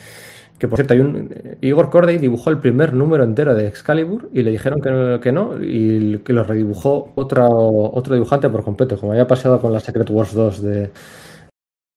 Que 0.59 0.69
por 0.69 0.78
cierto, 0.78 0.94
hay 0.94 1.01
un, 1.01 1.31
Igor 1.61 1.90
Corday 1.90 2.19
dibujó 2.19 2.51
el 2.51 2.59
primer 2.59 2.94
número 2.94 3.24
entero 3.24 3.55
de 3.55 3.66
Excalibur 3.66 4.31
y 4.32 4.43
le 4.43 4.52
dijeron 4.52 4.81
que 4.81 4.90
no, 4.90 5.20
que 5.20 5.32
no 5.32 5.62
y 5.62 6.19
que 6.19 6.32
lo 6.32 6.44
redibujó 6.44 7.12
otro, 7.16 7.48
otro 7.48 8.15
dibujante 8.15 8.48
por 8.48 8.62
completo, 8.62 8.97
como 8.98 9.12
había 9.12 9.27
pasado 9.27 9.61
con 9.61 9.73
la 9.73 9.81
Secret 9.81 10.09
Wars 10.11 10.32
2 10.32 10.62
de, 10.62 10.90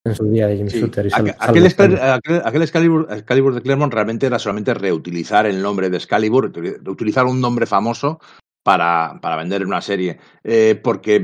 en 0.08 0.14
su 0.14 0.30
día 0.30 0.46
de 0.46 0.66
Shooter. 0.66 1.06
Y 1.06 1.30
aquel, 1.38 2.62
Excalibur, 2.62 3.06
de 3.08 3.62
Claremont 3.62 3.92
realmente 3.92 4.26
era 4.26 4.38
solamente 4.38 4.74
reutilizar 4.74 5.46
el 5.46 5.62
nombre 5.62 5.90
de 5.90 5.96
Excalibur, 5.96 6.52
reutilizar 6.52 7.26
un 7.26 7.40
nombre 7.40 7.66
famoso 7.66 8.20
para, 8.62 9.18
para 9.20 9.36
vender 9.36 9.64
una 9.64 9.80
serie. 9.80 10.18
Eh, 10.42 10.78
porque 10.82 11.18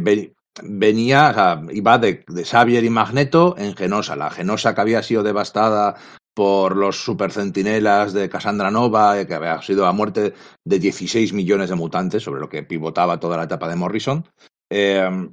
venía, 0.62 1.30
o 1.30 1.34
sea, 1.34 1.62
iba 1.72 1.98
de, 1.98 2.24
de, 2.28 2.44
Xavier 2.44 2.84
y 2.84 2.90
Magneto 2.90 3.54
en 3.58 3.74
Genosa, 3.74 4.16
la 4.16 4.30
Genosa 4.30 4.74
que 4.74 4.80
había 4.80 5.02
sido 5.02 5.22
devastada 5.22 5.96
por 6.34 6.76
los 6.76 7.02
supercentinelas 7.02 8.12
de 8.12 8.28
Cassandra 8.28 8.70
Nova, 8.70 9.20
eh, 9.20 9.26
que 9.26 9.34
había 9.34 9.62
sido 9.62 9.84
la 9.84 9.92
muerte 9.92 10.34
de 10.64 10.78
16 10.78 11.32
millones 11.32 11.70
de 11.70 11.76
mutantes, 11.76 12.22
sobre 12.22 12.40
lo 12.40 12.48
que 12.48 12.64
pivotaba 12.64 13.20
toda 13.20 13.36
la 13.36 13.44
etapa 13.44 13.68
de 13.68 13.76
Morrison. 13.76 14.26
Eh, 14.70 15.28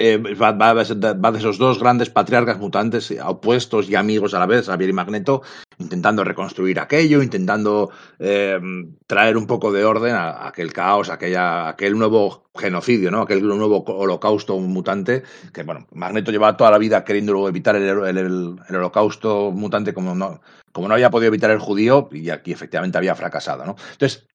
eh, 0.00 0.16
va, 0.16 0.74
de 0.74 1.38
esos 1.38 1.58
dos 1.58 1.80
grandes 1.80 2.08
patriarcas 2.08 2.58
mutantes 2.58 3.10
eh, 3.10 3.20
opuestos 3.20 3.90
y 3.90 3.96
amigos 3.96 4.32
a 4.32 4.38
la 4.38 4.46
vez, 4.46 4.66
Xavier 4.66 4.90
y 4.90 4.92
Magneto, 4.92 5.42
intentando 5.78 6.22
reconstruir 6.22 6.78
aquello, 6.78 7.20
intentando 7.20 7.90
eh, 8.20 8.60
traer 9.08 9.36
un 9.36 9.48
poco 9.48 9.72
de 9.72 9.84
orden 9.84 10.14
a, 10.14 10.46
aquel 10.46 10.72
caos, 10.72 11.10
aquella, 11.10 11.70
aquel 11.70 11.98
nuevo 11.98 12.48
genocidio, 12.54 13.10
¿no? 13.10 13.22
aquel 13.22 13.44
nuevo 13.44 13.82
holocausto 13.86 14.56
mutante, 14.60 15.24
que 15.52 15.64
bueno, 15.64 15.88
Magneto 15.92 16.30
llevaba 16.30 16.56
toda 16.56 16.70
la 16.70 16.78
vida 16.78 17.04
queriendo 17.04 17.48
evitar 17.48 17.74
el, 17.74 18.56
holocausto 18.70 19.50
mutante 19.50 19.92
como 19.94 20.14
no, 20.14 20.40
como 20.70 20.86
no 20.86 20.94
había 20.94 21.10
podido 21.10 21.28
evitar 21.28 21.50
el 21.50 21.58
judío, 21.58 22.08
y 22.12 22.30
aquí 22.30 22.52
efectivamente 22.52 22.98
había 22.98 23.16
fracasado. 23.16 23.64
¿no? 23.64 23.74
Entonces, 23.92 24.28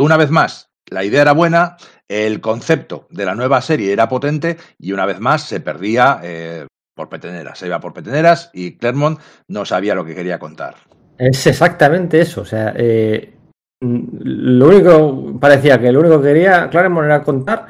una 0.00 0.16
vez 0.16 0.30
más, 0.30 0.73
la 0.90 1.04
idea 1.04 1.22
era 1.22 1.32
buena, 1.32 1.76
el 2.08 2.40
concepto 2.40 3.06
de 3.10 3.24
la 3.24 3.34
nueva 3.34 3.60
serie 3.60 3.92
era 3.92 4.08
potente 4.08 4.56
y 4.78 4.92
una 4.92 5.06
vez 5.06 5.20
más 5.20 5.42
se 5.42 5.60
perdía 5.60 6.20
eh, 6.22 6.66
por 6.94 7.08
peteneras, 7.08 7.58
se 7.58 7.66
iba 7.66 7.80
por 7.80 7.92
peteneras 7.92 8.50
y 8.52 8.76
Claremont 8.76 9.18
no 9.48 9.64
sabía 9.64 9.94
lo 9.94 10.04
que 10.04 10.14
quería 10.14 10.38
contar. 10.38 10.74
Es 11.18 11.46
exactamente 11.46 12.20
eso, 12.20 12.42
o 12.42 12.44
sea, 12.44 12.72
eh, 12.76 13.34
lo 13.80 14.68
único, 14.68 15.38
parecía 15.38 15.80
que 15.80 15.92
lo 15.92 16.00
único 16.00 16.20
que 16.20 16.28
quería 16.28 16.68
Claremont 16.70 17.06
era 17.06 17.22
contar 17.22 17.66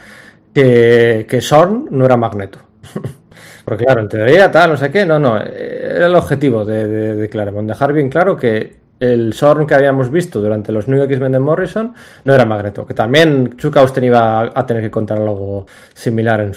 que, 0.53 1.27
que 1.29 1.41
Sorn 1.41 1.89
no 1.91 2.05
era 2.05 2.17
Magneto. 2.17 2.61
Porque 3.65 3.85
claro, 3.85 4.03
en 4.03 4.09
teoría 4.11 4.51
tal, 4.51 4.73
no 4.73 4.77
sé 4.77 4.91
qué, 4.91 5.07
no, 5.07 5.19
no, 5.19 5.41
era 5.41 6.07
el 6.07 6.15
objetivo 6.15 6.67
de, 6.67 7.15
de 7.15 7.29
Claremont, 7.31 7.67
dejar 7.67 7.95
bien 7.95 8.11
claro 8.11 8.37
que 8.37 8.84
el 9.01 9.33
Sorn 9.33 9.67
que 9.67 9.75
habíamos 9.75 10.11
visto 10.11 10.41
durante 10.41 10.73
los 10.73 10.89
New 10.89 11.03
X-Men 11.03 11.33
de 11.33 11.41
Morrison 11.41 11.95
no 12.25 12.35
era 12.35 12.45
Magneto, 12.45 12.87
que 12.87 12.95
también 12.95 13.57
Chuck 13.57 13.77
Austen 13.77 14.05
iba 14.05 14.53
a 14.55 14.67
tener 14.67 14.83
que 14.83 14.91
contar 14.91 15.19
algo 15.19 15.67
similar 15.95 16.41
en 16.41 16.55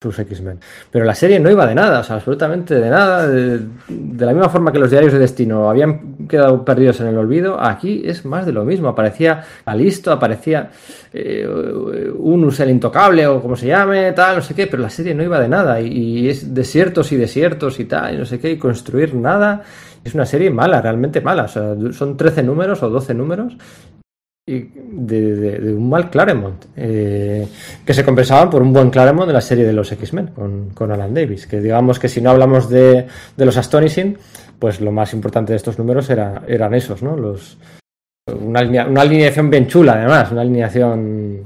sus 0.00 0.16
X-Men. 0.16 0.60
Pero 0.92 1.04
la 1.04 1.14
serie 1.14 1.40
no 1.40 1.50
iba 1.50 1.66
de 1.66 1.74
nada, 1.74 1.98
o 1.98 2.04
sea, 2.04 2.16
absolutamente 2.16 2.76
de 2.76 2.88
nada. 2.88 3.26
De, 3.26 3.58
la 3.88 4.32
misma 4.32 4.48
forma 4.48 4.70
que 4.70 4.78
los 4.78 4.92
diarios 4.92 5.12
de 5.12 5.18
destino 5.18 5.68
habían 5.68 6.28
quedado 6.28 6.64
perdidos 6.64 7.00
en 7.00 7.08
el 7.08 7.18
olvido, 7.18 7.60
aquí 7.60 8.02
es 8.04 8.24
más 8.24 8.46
de 8.46 8.52
lo 8.52 8.64
mismo. 8.64 8.88
Aparecía 8.88 9.42
Alisto, 9.64 10.12
aparecía 10.12 10.70
eh, 11.12 11.48
Unus 12.16 12.60
el 12.60 12.70
Intocable 12.70 13.26
o 13.26 13.42
como 13.42 13.56
se 13.56 13.66
llame, 13.66 14.12
tal, 14.12 14.36
no 14.36 14.42
sé 14.42 14.54
qué, 14.54 14.68
pero 14.68 14.84
la 14.84 14.90
serie 14.90 15.16
no 15.16 15.24
iba 15.24 15.40
de 15.40 15.48
nada. 15.48 15.80
Y, 15.80 15.88
y 15.88 16.28
es 16.28 16.54
desiertos 16.54 17.10
y 17.10 17.16
desiertos 17.16 17.80
y 17.80 17.86
tal, 17.86 18.14
y 18.14 18.18
no 18.18 18.24
sé 18.24 18.38
qué, 18.38 18.52
y 18.52 18.56
construir 18.56 19.16
nada. 19.16 19.64
Es 20.08 20.14
una 20.14 20.24
serie 20.24 20.50
mala, 20.50 20.80
realmente 20.80 21.20
mala. 21.20 21.44
O 21.44 21.48
sea, 21.48 21.74
son 21.92 22.16
13 22.16 22.42
números 22.42 22.82
o 22.82 22.88
12 22.88 23.12
números 23.12 23.58
y 24.46 24.70
de, 24.74 25.74
un 25.74 25.90
mal 25.90 26.08
Claremont, 26.08 26.64
eh, 26.74 27.46
que 27.84 27.92
se 27.92 28.06
compensaban 28.06 28.48
por 28.48 28.62
un 28.62 28.72
buen 28.72 28.88
Claremont 28.88 29.26
de 29.26 29.34
la 29.34 29.42
serie 29.42 29.66
de 29.66 29.74
los 29.74 29.92
X-Men 29.92 30.28
con, 30.74 30.90
Alan 30.92 31.12
Davis. 31.12 31.46
Que 31.46 31.60
digamos 31.60 31.98
que 31.98 32.08
si 32.08 32.22
no 32.22 32.30
hablamos 32.30 32.70
de, 32.70 33.06
los 33.36 33.58
Astonishing, 33.58 34.16
pues 34.58 34.80
lo 34.80 34.92
más 34.92 35.12
importante 35.12 35.52
de 35.52 35.58
estos 35.58 35.78
números 35.78 36.08
era, 36.08 36.42
eran 36.48 36.72
esos, 36.72 37.02
¿no? 37.02 37.14
Los, 37.14 37.58
una, 38.40 38.62
una 38.86 39.02
alineación 39.02 39.50
bien 39.50 39.66
chula, 39.66 39.92
además, 39.92 40.32
una 40.32 40.40
alineación 40.40 41.44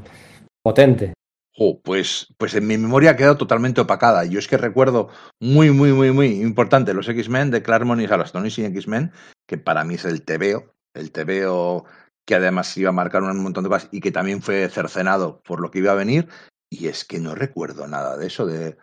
potente. 0.62 1.14
Oh, 1.56 1.80
pues, 1.82 2.28
pues 2.38 2.54
en 2.54 2.66
mi 2.66 2.78
memoria 2.78 3.10
ha 3.10 3.16
quedado 3.16 3.36
totalmente 3.36 3.80
opacada. 3.80 4.24
Yo 4.24 4.38
es 4.38 4.48
que 4.48 4.56
recuerdo 4.56 5.08
muy, 5.38 5.70
muy, 5.70 5.92
muy, 5.92 6.10
muy 6.10 6.40
importante 6.40 6.94
los 6.94 7.08
X-Men 7.08 7.50
de 7.50 7.62
Claremont 7.62 8.00
y 8.00 8.06
Astonishing 8.06 8.64
X-Men, 8.66 9.12
que 9.46 9.58
para 9.58 9.84
mí 9.84 9.94
es 9.94 10.04
el 10.06 10.22
TVO, 10.22 10.72
el 10.94 11.12
TVO 11.12 11.84
que 12.26 12.36
además 12.36 12.76
iba 12.76 12.90
a 12.90 12.92
marcar 12.92 13.22
un 13.22 13.42
montón 13.42 13.64
de 13.64 13.70
cosas 13.70 13.88
y 13.90 14.00
que 14.00 14.12
también 14.12 14.42
fue 14.42 14.68
cercenado 14.68 15.42
por 15.42 15.60
lo 15.60 15.70
que 15.70 15.80
iba 15.80 15.92
a 15.92 15.96
venir. 15.96 16.28
Y 16.70 16.86
es 16.86 17.04
que 17.04 17.18
no 17.18 17.34
recuerdo 17.34 17.86
nada 17.86 18.16
de 18.16 18.26
eso, 18.28 18.46
de... 18.46 18.78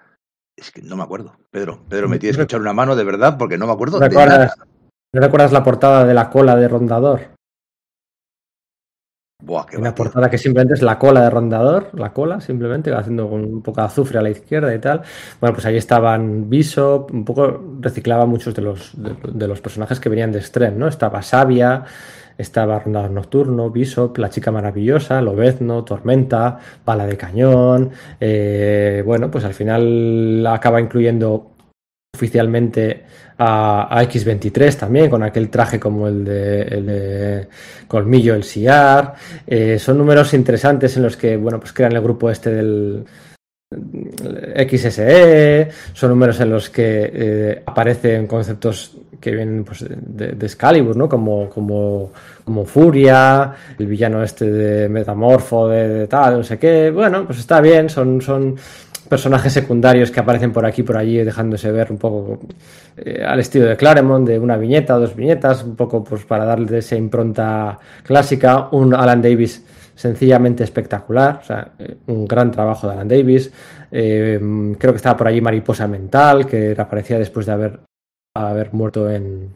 Es 0.56 0.72
que 0.72 0.82
no 0.82 0.98
me 0.98 1.04
acuerdo. 1.04 1.38
Pedro, 1.50 1.86
Pedro, 1.88 2.10
me 2.10 2.20
tienes 2.20 2.38
que 2.38 2.44
echar 2.44 2.60
una 2.60 2.74
mano 2.74 2.96
de 2.96 3.06
verdad 3.06 3.38
porque 3.38 3.58
no 3.58 3.66
me 3.66 3.72
acuerdo 3.72 3.98
de 3.98 4.10
nada. 4.10 4.54
¿No 5.14 5.22
recuerdas 5.22 5.54
la 5.54 5.64
portada 5.64 6.06
de 6.06 6.14
la 6.14 6.30
cola 6.30 6.56
de 6.56 6.68
Rondador? 6.68 7.39
Una 9.42 9.96
portada 9.96 10.30
que 10.30 10.38
simplemente 10.38 10.74
es 10.74 10.82
la 10.82 11.00
cola 11.00 11.22
de 11.22 11.30
rondador, 11.30 11.92
la 11.94 12.12
cola 12.12 12.42
simplemente, 12.42 12.94
haciendo 12.94 13.28
un 13.28 13.62
poco 13.62 13.80
de 13.80 13.88
azufre 13.88 14.20
a 14.20 14.22
la 14.22 14.30
izquierda 14.30 14.74
y 14.76 14.80
tal. 14.80 15.02
Bueno, 15.40 15.54
pues 15.54 15.66
ahí 15.66 15.78
estaban 15.78 16.50
Bishop, 16.50 17.10
un 17.14 17.24
poco 17.24 17.78
reciclaba 17.80 18.26
muchos 18.26 18.54
de 18.54 18.62
los, 18.62 18.92
de, 18.96 19.48
los 19.48 19.62
personajes 19.62 20.00
que 20.00 20.10
venían 20.10 20.34
de 20.34 20.42
Strem, 20.42 20.78
¿no? 20.78 20.90
Estaba 20.90 21.22
Sabia, 21.22 21.86
estaba 22.38 22.80
Rondador 22.80 23.12
Nocturno, 23.12 23.70
Bishop, 23.70 24.18
La 24.18 24.30
Chica 24.30 24.52
Maravillosa, 24.52 25.22
Lobezno, 25.22 25.86
Tormenta, 25.86 26.60
Bala 26.86 27.06
de 27.06 27.16
Cañón. 27.16 27.92
Eh, 28.20 29.04
bueno, 29.06 29.32
pues 29.32 29.46
al 29.46 29.54
final 29.54 30.46
acaba 30.48 30.82
incluyendo 30.82 31.52
oficialmente 32.20 33.04
a, 33.38 34.04
X23 34.04 34.76
también, 34.76 35.10
con 35.10 35.24
aquel 35.24 35.50
traje 35.50 35.80
como 35.80 36.08
el 36.10 36.26
de, 36.26 37.48
Colmillo, 37.88 38.36
el 38.36 38.44
Siar. 38.44 39.14
Eh, 39.48 39.80
son 39.80 39.98
números 39.98 40.34
interesantes 40.34 40.98
en 40.98 41.04
los 41.04 41.16
que, 41.16 41.38
bueno, 41.38 41.60
pues 41.60 41.72
crean 41.72 41.94
el 41.94 42.02
grupo 42.02 42.30
este 42.30 42.52
del 42.52 43.06
XSE, 43.72 45.70
son 45.94 46.10
números 46.10 46.40
en 46.42 46.50
los 46.50 46.70
que 46.70 47.12
eh, 47.14 47.64
aparecen 47.66 48.28
conceptos 48.28 48.98
que 49.22 49.32
vienen 49.32 49.64
pues, 49.64 49.86
de, 49.88 50.32
de, 50.32 50.46
Excalibur, 50.46 50.96
¿no? 50.96 51.08
Como, 51.08 51.50
como, 51.50 52.12
como 52.44 52.66
Furia, 52.66 53.54
el 53.78 53.86
villano 53.86 54.24
este 54.24 54.50
de 54.50 54.90
Metamorfo, 54.90 55.68
de, 55.68 55.88
de, 55.88 56.08
tal, 56.08 56.38
no 56.38 56.44
sé 56.44 56.58
qué. 56.58 56.90
Bueno, 56.90 57.26
pues 57.26 57.40
está 57.40 57.62
bien, 57.62 57.90
son, 57.90 58.22
son 58.22 58.56
personajes 59.10 59.52
secundarios 59.52 60.12
que 60.12 60.20
aparecen 60.20 60.54
por 60.54 60.66
aquí 60.66 60.84
por 60.84 60.96
allí 60.96 61.18
dejándose 61.18 61.72
ver 61.72 61.92
un 61.92 61.98
poco 61.98 62.40
eh, 62.96 63.24
al 63.26 63.40
estilo 63.40 63.66
de 63.66 63.76
Claremont 63.76 64.28
de 64.28 64.40
una 64.40 64.56
viñeta 64.56 64.96
dos 64.96 65.16
viñetas 65.16 65.64
un 65.64 65.76
poco 65.76 66.04
pues 66.04 66.24
para 66.26 66.46
darle 66.46 66.78
esa 66.78 66.96
impronta 66.96 67.80
clásica 68.04 68.70
un 68.72 68.94
Alan 68.94 69.22
Davis 69.22 69.66
sencillamente 69.96 70.64
espectacular 70.64 71.40
o 71.42 71.46
sea 71.46 71.72
eh, 71.80 71.98
un 72.08 72.26
gran 72.26 72.52
trabajo 72.52 72.88
de 72.88 72.94
Alan 72.94 73.08
Davis 73.08 73.52
eh, 73.92 74.40
creo 74.78 74.94
que 74.94 74.98
estaba 74.98 75.18
por 75.18 75.28
allí 75.28 75.42
Mariposa 75.42 75.88
Mental 75.88 76.46
que 76.46 76.76
aparecía 76.78 77.18
después 77.18 77.48
de 77.48 77.52
haber 77.52 77.80
haber 78.36 78.72
muerto 78.74 79.10
en 79.10 79.54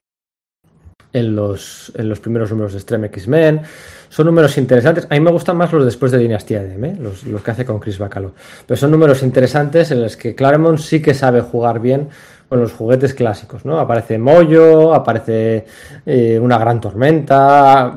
en 1.13 1.35
los, 1.35 1.91
en 1.95 2.09
los 2.09 2.19
primeros 2.19 2.49
números 2.49 2.73
de 2.73 2.79
Extreme 2.79 3.07
X-Men. 3.07 3.61
Son 4.09 4.25
números 4.25 4.57
interesantes. 4.57 5.07
A 5.09 5.13
mí 5.13 5.19
me 5.19 5.31
gustan 5.31 5.57
más 5.57 5.71
los 5.71 5.85
después 5.85 6.11
de 6.11 6.17
Dinastía 6.17 6.61
de 6.61 6.73
M, 6.73 6.95
los, 6.99 7.23
los, 7.23 7.41
que 7.41 7.51
hace 7.51 7.65
con 7.65 7.79
Chris 7.79 7.97
Bacalo. 7.97 8.33
Pero 8.67 8.77
son 8.77 8.91
números 8.91 9.23
interesantes 9.23 9.91
en 9.91 10.01
los 10.01 10.17
que 10.17 10.35
Claremont 10.35 10.79
sí 10.79 11.01
que 11.01 11.13
sabe 11.13 11.41
jugar 11.41 11.79
bien 11.79 12.09
con 12.49 12.59
los 12.59 12.73
juguetes 12.73 13.13
clásicos, 13.13 13.65
¿no? 13.65 13.79
Aparece 13.79 14.19
Moyo, 14.19 14.93
aparece 14.93 15.65
eh, 16.05 16.39
una 16.39 16.57
gran 16.59 16.79
tormenta. 16.79 17.95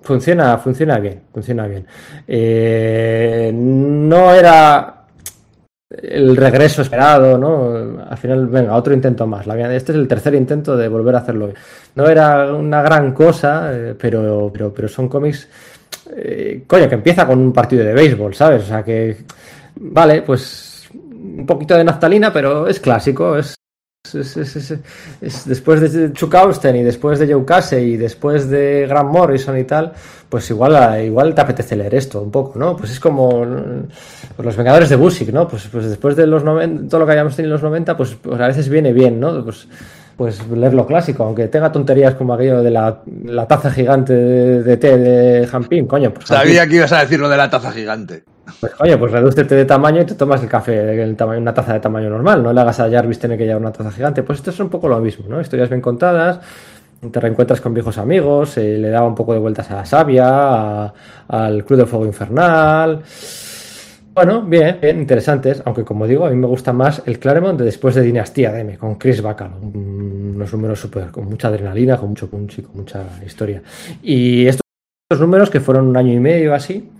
Funciona, 0.00 0.56
funciona 0.56 0.98
bien, 0.98 1.20
funciona 1.32 1.66
bien. 1.66 1.86
Eh, 2.26 3.50
no 3.54 4.32
era 4.32 4.97
el 5.90 6.36
regreso 6.36 6.82
esperado, 6.82 7.38
¿no? 7.38 8.02
Al 8.08 8.18
final, 8.18 8.46
venga, 8.46 8.74
otro 8.74 8.92
intento 8.92 9.26
más. 9.26 9.46
Este 9.46 9.92
es 9.92 9.98
el 9.98 10.06
tercer 10.06 10.34
intento 10.34 10.76
de 10.76 10.88
volver 10.88 11.14
a 11.14 11.18
hacerlo. 11.18 11.50
No 11.94 12.08
era 12.08 12.52
una 12.54 12.82
gran 12.82 13.12
cosa, 13.12 13.70
eh, 13.72 13.94
pero, 13.98 14.50
pero, 14.52 14.72
pero 14.72 14.88
son 14.88 15.08
cómics, 15.08 15.48
eh, 16.14 16.64
coño, 16.66 16.88
que 16.88 16.94
empieza 16.94 17.26
con 17.26 17.38
un 17.38 17.52
partido 17.52 17.84
de 17.84 17.94
béisbol, 17.94 18.34
¿sabes? 18.34 18.64
O 18.64 18.66
sea 18.66 18.82
que, 18.82 19.16
vale, 19.76 20.22
pues 20.22 20.88
un 20.92 21.46
poquito 21.46 21.74
de 21.74 21.84
naftalina, 21.84 22.32
pero 22.32 22.66
es 22.68 22.80
clásico, 22.80 23.36
es 23.36 23.57
es, 24.14 25.44
después 25.46 25.80
de 25.80 26.12
Chuck 26.12 26.34
Austen 26.34 26.76
y 26.76 26.82
después 26.82 27.18
de 27.18 27.32
Joe 27.32 27.44
Casey 27.44 27.92
y 27.92 27.96
después 27.96 28.48
de 28.48 28.86
Grant 28.88 29.10
Morrison 29.10 29.58
y 29.58 29.64
tal, 29.64 29.92
pues 30.28 30.48
igual, 30.50 31.04
igual 31.04 31.34
te 31.34 31.40
apetece 31.40 31.76
leer 31.76 31.94
esto 31.94 32.22
un 32.22 32.30
poco, 32.30 32.58
¿no? 32.58 32.76
Pues 32.76 32.92
es 32.92 33.00
como 33.00 33.44
pues 34.36 34.46
los 34.46 34.56
Vengadores 34.56 34.88
de 34.88 34.96
Busick, 34.96 35.32
¿no? 35.32 35.46
Pues, 35.48 35.68
pues 35.70 35.88
después 35.88 36.16
de 36.16 36.26
los 36.26 36.44
90, 36.44 36.88
todo 36.88 37.00
lo 37.00 37.06
que 37.06 37.12
hayamos 37.12 37.36
tenido 37.36 37.50
en 37.50 37.60
los 37.60 37.62
90, 37.62 37.96
pues, 37.96 38.16
pues, 38.20 38.40
a 38.40 38.46
veces 38.46 38.68
viene 38.68 38.92
bien, 38.92 39.20
¿no? 39.20 39.44
Pues, 39.44 39.66
pues 40.16 40.48
leer 40.48 40.74
lo 40.74 40.84
clásico, 40.84 41.24
aunque 41.24 41.46
tenga 41.46 41.70
tonterías 41.70 42.14
como 42.14 42.34
aquello 42.34 42.60
de 42.62 42.70
la, 42.70 43.02
taza 43.46 43.70
gigante 43.70 44.12
de, 44.12 44.76
té 44.76 44.98
de 44.98 45.46
Jampín, 45.46 45.86
coño. 45.86 46.12
Pues 46.12 46.26
Sabía 46.26 46.66
que 46.66 46.76
ibas 46.76 46.92
a 46.92 47.00
decir 47.00 47.20
lo 47.20 47.28
de 47.28 47.36
la 47.36 47.48
taza 47.48 47.70
gigante. 47.70 48.24
Pues 48.60 48.74
coño, 48.74 48.98
pues 48.98 49.12
redúcete 49.12 49.54
de 49.54 49.64
tamaño 49.64 50.02
y 50.02 50.04
te 50.04 50.14
tomas 50.14 50.42
el 50.42 50.48
café 50.48 51.02
en 51.02 51.16
tamaño, 51.16 51.40
una 51.40 51.54
taza 51.54 51.74
de 51.74 51.80
tamaño 51.80 52.10
normal, 52.10 52.42
no 52.42 52.52
le 52.52 52.60
hagas 52.60 52.80
a 52.80 52.90
Jarvis 52.90 53.18
tener 53.18 53.38
que 53.38 53.44
llevar 53.44 53.60
una 53.60 53.72
taza 53.72 53.90
gigante. 53.90 54.22
Pues 54.22 54.38
esto 54.38 54.50
es 54.50 54.60
un 54.60 54.68
poco 54.68 54.88
lo 54.88 54.98
mismo, 55.00 55.26
¿no? 55.28 55.40
Historias 55.40 55.68
bien 55.68 55.80
contadas, 55.80 56.40
te 57.10 57.20
reencuentras 57.20 57.60
con 57.60 57.74
viejos 57.74 57.98
amigos, 57.98 58.56
eh, 58.58 58.76
le 58.78 58.90
daba 58.90 59.06
un 59.06 59.14
poco 59.14 59.32
de 59.32 59.38
vueltas 59.38 59.70
a 59.70 59.76
la 59.76 59.84
savia, 59.84 60.92
al 61.28 61.64
Club 61.64 61.80
de 61.80 61.86
Fuego 61.86 62.06
Infernal. 62.06 63.02
Bueno, 64.14 64.42
bien, 64.42 64.78
bien, 64.82 64.98
interesantes, 64.98 65.62
aunque 65.64 65.84
como 65.84 66.04
digo, 66.04 66.26
a 66.26 66.30
mí 66.30 66.34
me 66.34 66.48
gusta 66.48 66.72
más 66.72 67.02
el 67.06 67.20
Claremont 67.20 67.56
de 67.56 67.64
después 67.64 67.94
de 67.94 68.02
Dinastía 68.02 68.50
DM, 68.50 68.76
con 68.76 68.96
Chris 68.96 69.22
Bacalo. 69.22 69.58
Unos 69.58 70.52
números 70.52 70.80
súper, 70.80 71.12
con 71.12 71.26
mucha 71.26 71.46
adrenalina, 71.46 71.96
con 71.96 72.08
mucho 72.08 72.28
punch 72.28 72.58
y 72.58 72.62
con 72.62 72.78
mucha 72.78 73.04
historia. 73.24 73.62
Y 74.02 74.48
estos 74.48 75.20
números, 75.20 75.50
que 75.50 75.60
fueron 75.60 75.86
un 75.86 75.96
año 75.96 76.12
y 76.12 76.18
medio 76.18 76.52
así, 76.52 76.90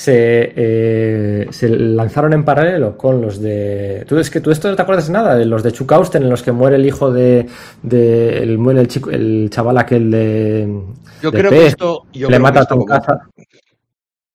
se, 0.00 0.52
eh, 0.54 1.48
se, 1.50 1.68
lanzaron 1.68 2.32
en 2.32 2.44
paralelo 2.44 2.96
con 2.96 3.20
los 3.20 3.40
de. 3.40 4.04
Tú 4.06 4.16
es 4.16 4.30
que 4.30 4.40
tú 4.40 4.52
esto 4.52 4.70
no 4.70 4.76
te 4.76 4.82
acuerdas 4.82 5.08
de 5.08 5.12
nada, 5.12 5.34
de 5.34 5.44
los 5.44 5.64
de 5.64 5.72
Chuck 5.72 5.90
Austen, 5.90 6.22
en 6.22 6.30
los 6.30 6.42
que 6.42 6.52
muere 6.52 6.76
el 6.76 6.86
hijo 6.86 7.12
de. 7.12 7.48
de 7.82 8.38
el, 8.38 8.58
muere 8.58 8.80
el, 8.80 8.86
chico, 8.86 9.10
el 9.10 9.48
chaval 9.50 9.76
aquel 9.76 10.10
de. 10.12 10.82
Yo 11.20 11.32
creo 11.32 11.50
que 11.50 11.66
esto. 11.66 12.06
le 12.12 12.38
mata 12.38 12.60
a 12.60 12.66
tu 12.66 12.84
casa. 12.84 13.28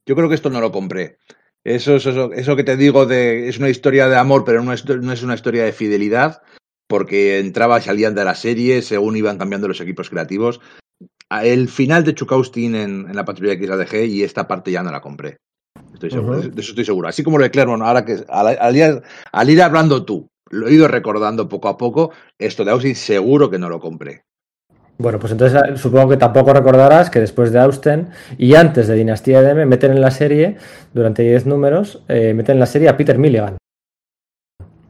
Yo 0.06 0.16
creo 0.18 0.28
que 0.28 0.36
esto 0.36 0.50
no 0.50 0.60
lo 0.60 0.74
compré. 0.74 1.18
Eso, 1.64 1.96
eso, 1.96 2.34
eso 2.34 2.56
que 2.58 2.66
te 2.66 2.76
digo 2.76 3.06
de. 3.06 3.48
Es 3.48 3.58
una 3.58 3.70
historia 3.70 4.10
de 4.10 4.18
amor, 4.18 4.44
pero 4.44 4.62
no 4.64 4.74
es, 4.74 4.86
no 4.86 5.14
es 5.14 5.24
una 5.24 5.36
historia 5.36 5.64
de 5.64 5.72
fidelidad, 5.72 6.42
porque 6.90 7.40
entraba 7.40 7.80
y 7.80 7.84
salían 7.84 8.16
de 8.16 8.26
la 8.26 8.36
serie 8.36 8.82
según 8.82 9.16
iban 9.16 9.38
cambiando 9.38 9.70
los 9.70 9.80
equipos 9.80 10.10
creativos. 10.10 10.60
El 11.30 11.70
final 11.70 12.04
de 12.04 12.14
Chuck 12.16 12.34
Austin 12.34 12.76
en, 12.76 13.08
en 13.08 13.16
la 13.16 13.24
patrulla 13.24 13.54
X 13.54 13.70
la 13.70 13.78
dejé 13.78 14.06
y 14.08 14.24
esta 14.24 14.46
parte 14.46 14.70
ya 14.70 14.84
no 14.84 14.92
la 14.92 15.00
compré. 15.00 15.38
Estoy 15.94 16.12
seguro, 16.12 16.42
de 16.42 16.62
eso 16.62 16.72
estoy 16.72 16.86
seguro. 16.86 17.08
Así 17.08 17.24
como 17.24 17.38
lo 17.38 17.44
de 17.44 17.52
Clermont, 17.52 17.82
ahora 17.82 18.04
que 18.04 18.24
al, 18.28 18.76
ir, 19.50 19.62
hablando 19.62 20.04
tú, 20.04 20.30
lo 20.50 20.68
he 20.68 20.74
ido 20.74 20.88
recordando 20.88 21.48
poco 21.48 21.68
a 21.68 21.78
poco, 21.78 22.12
esto 22.38 22.66
de 22.66 22.72
Austin 22.72 22.96
seguro 22.96 23.50
que 23.50 23.58
no 23.58 23.70
lo 23.70 23.80
compré. 23.80 24.24
Bueno, 24.98 25.18
pues 25.18 25.32
entonces 25.32 25.60
eh, 25.68 25.78
supongo 25.78 26.10
que 26.10 26.18
tampoco 26.18 26.54
recordarás 26.54 27.10
que 27.10 27.20
después 27.20 27.52
de 27.52 27.60
Austen 27.60 28.10
y 28.38 28.54
antes 28.56 28.88
de 28.88 28.96
Dinastía 28.96 29.42
de 29.42 29.52
M 29.52 29.66
meten 29.66 29.92
en 29.92 30.02
la 30.02 30.12
serie, 30.12 30.58
durante 30.94 31.24
10 31.24 31.48
números, 31.48 32.04
eh, 32.08 32.34
meten 32.34 32.58
en 32.58 32.60
la 32.60 32.66
serie 32.68 32.90
a 32.90 32.98
Peter 32.98 33.18
Milligan. 33.18 33.58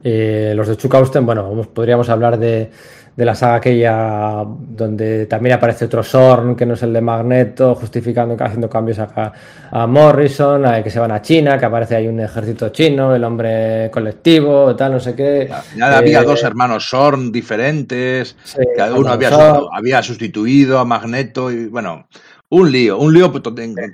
Eh, 0.02 0.52
los 0.54 0.68
de 0.68 0.76
Chuck 0.76 0.94
Austen, 0.94 1.24
bueno, 1.24 1.66
podríamos 1.72 2.10
hablar 2.10 2.38
de, 2.38 2.70
de 3.16 3.24
la 3.24 3.34
saga 3.34 3.56
aquella 3.56 4.44
donde 4.46 5.26
también 5.26 5.54
aparece 5.54 5.84
otro 5.84 6.02
Sorn 6.02 6.56
que 6.56 6.66
no 6.66 6.74
es 6.74 6.82
el 6.82 6.92
de 6.92 7.00
Magneto, 7.00 7.74
justificando 7.74 8.36
haciendo 8.38 8.68
cambios 8.68 8.98
acá 8.98 9.32
a 9.70 9.86
Morrison, 9.86 10.66
a 10.66 10.82
que 10.82 10.90
se 10.90 10.98
van 10.98 11.12
a 11.12 11.22
China, 11.22 11.58
que 11.58 11.64
aparece 11.64 11.96
ahí 11.96 12.08
un 12.08 12.20
ejército 12.20 12.70
chino, 12.70 13.14
el 13.14 13.22
hombre 13.22 13.90
colectivo, 13.92 14.74
tal, 14.74 14.92
no 14.92 15.00
sé 15.00 15.14
qué. 15.14 15.48
Al 15.80 15.94
había 15.94 16.22
eh, 16.22 16.24
dos 16.24 16.42
hermanos 16.42 16.86
Sorn 16.88 17.30
diferentes, 17.30 18.36
cada 18.76 18.94
uno 18.94 19.10
había, 19.10 19.30
había 19.72 20.02
sustituido 20.02 20.78
a 20.78 20.84
Magneto 20.84 21.50
y 21.50 21.66
bueno. 21.66 22.08
Un 22.50 22.70
lío, 22.70 22.98
un 22.98 23.12
lío 23.12 23.32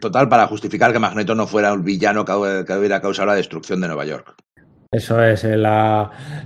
total 0.01 0.29
para 0.29 0.47
justificar 0.47 0.93
que 0.93 0.99
Magneto 0.99 1.35
no 1.35 1.47
fuera 1.47 1.73
un 1.73 1.83
villano 1.83 2.27
que 2.27 2.33
hubiera 2.33 3.01
causado 3.01 3.29
la 3.29 3.35
destrucción 3.35 3.81
de 3.81 3.87
Nueva 3.87 4.05
York. 4.05 4.35
Eso 4.93 5.23
es, 5.23 5.45
el, 5.45 5.65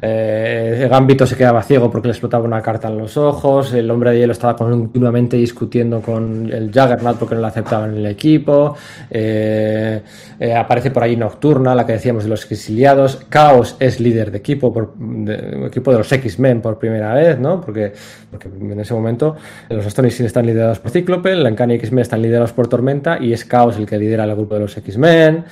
eh, 0.02 0.86
Gambito 0.90 1.26
se 1.26 1.34
quedaba 1.34 1.62
ciego 1.62 1.90
porque 1.90 2.08
le 2.08 2.12
explotaba 2.12 2.44
una 2.44 2.60
carta 2.60 2.88
en 2.88 2.98
los 2.98 3.16
ojos, 3.16 3.72
el 3.72 3.90
hombre 3.90 4.10
de 4.10 4.18
hielo 4.18 4.32
estaba 4.32 4.54
continuamente 4.54 5.38
discutiendo 5.38 6.02
con 6.02 6.52
el 6.52 6.66
Juggernaut 6.66 7.18
porque 7.18 7.36
no 7.36 7.40
lo 7.40 7.46
aceptaban 7.46 7.92
en 7.92 7.96
el 8.00 8.06
equipo, 8.06 8.76
eh, 9.10 10.02
eh, 10.38 10.54
aparece 10.54 10.90
por 10.90 11.04
ahí 11.04 11.16
Nocturna, 11.16 11.74
la 11.74 11.86
que 11.86 11.94
decíamos 11.94 12.24
de 12.24 12.28
los 12.28 12.44
exiliados, 12.52 13.26
Chaos 13.30 13.76
es 13.80 13.98
líder 13.98 14.30
de 14.30 14.36
equipo, 14.36 14.74
por, 14.74 14.94
de, 14.94 15.68
equipo 15.68 15.90
de 15.92 15.96
los 15.96 16.12
X-Men 16.12 16.60
por 16.60 16.78
primera 16.78 17.14
vez, 17.14 17.38
¿no? 17.38 17.62
Porque, 17.62 17.94
porque 18.30 18.48
en 18.48 18.78
ese 18.78 18.92
momento 18.92 19.36
los 19.70 19.86
Astonishing 19.86 20.26
están 20.26 20.44
liderados 20.44 20.80
por 20.80 20.90
Cíclope, 20.90 21.34
la 21.34 21.48
Uncanny 21.48 21.76
X-Men 21.76 22.02
están 22.02 22.20
liderados 22.20 22.52
por 22.52 22.68
Tormenta 22.68 23.16
y 23.18 23.32
es 23.32 23.48
Chaos 23.48 23.78
el 23.78 23.86
que 23.86 23.96
lidera 23.96 24.24
el 24.24 24.34
grupo 24.34 24.56
de 24.56 24.60
los 24.60 24.76
X-Men, 24.76 25.46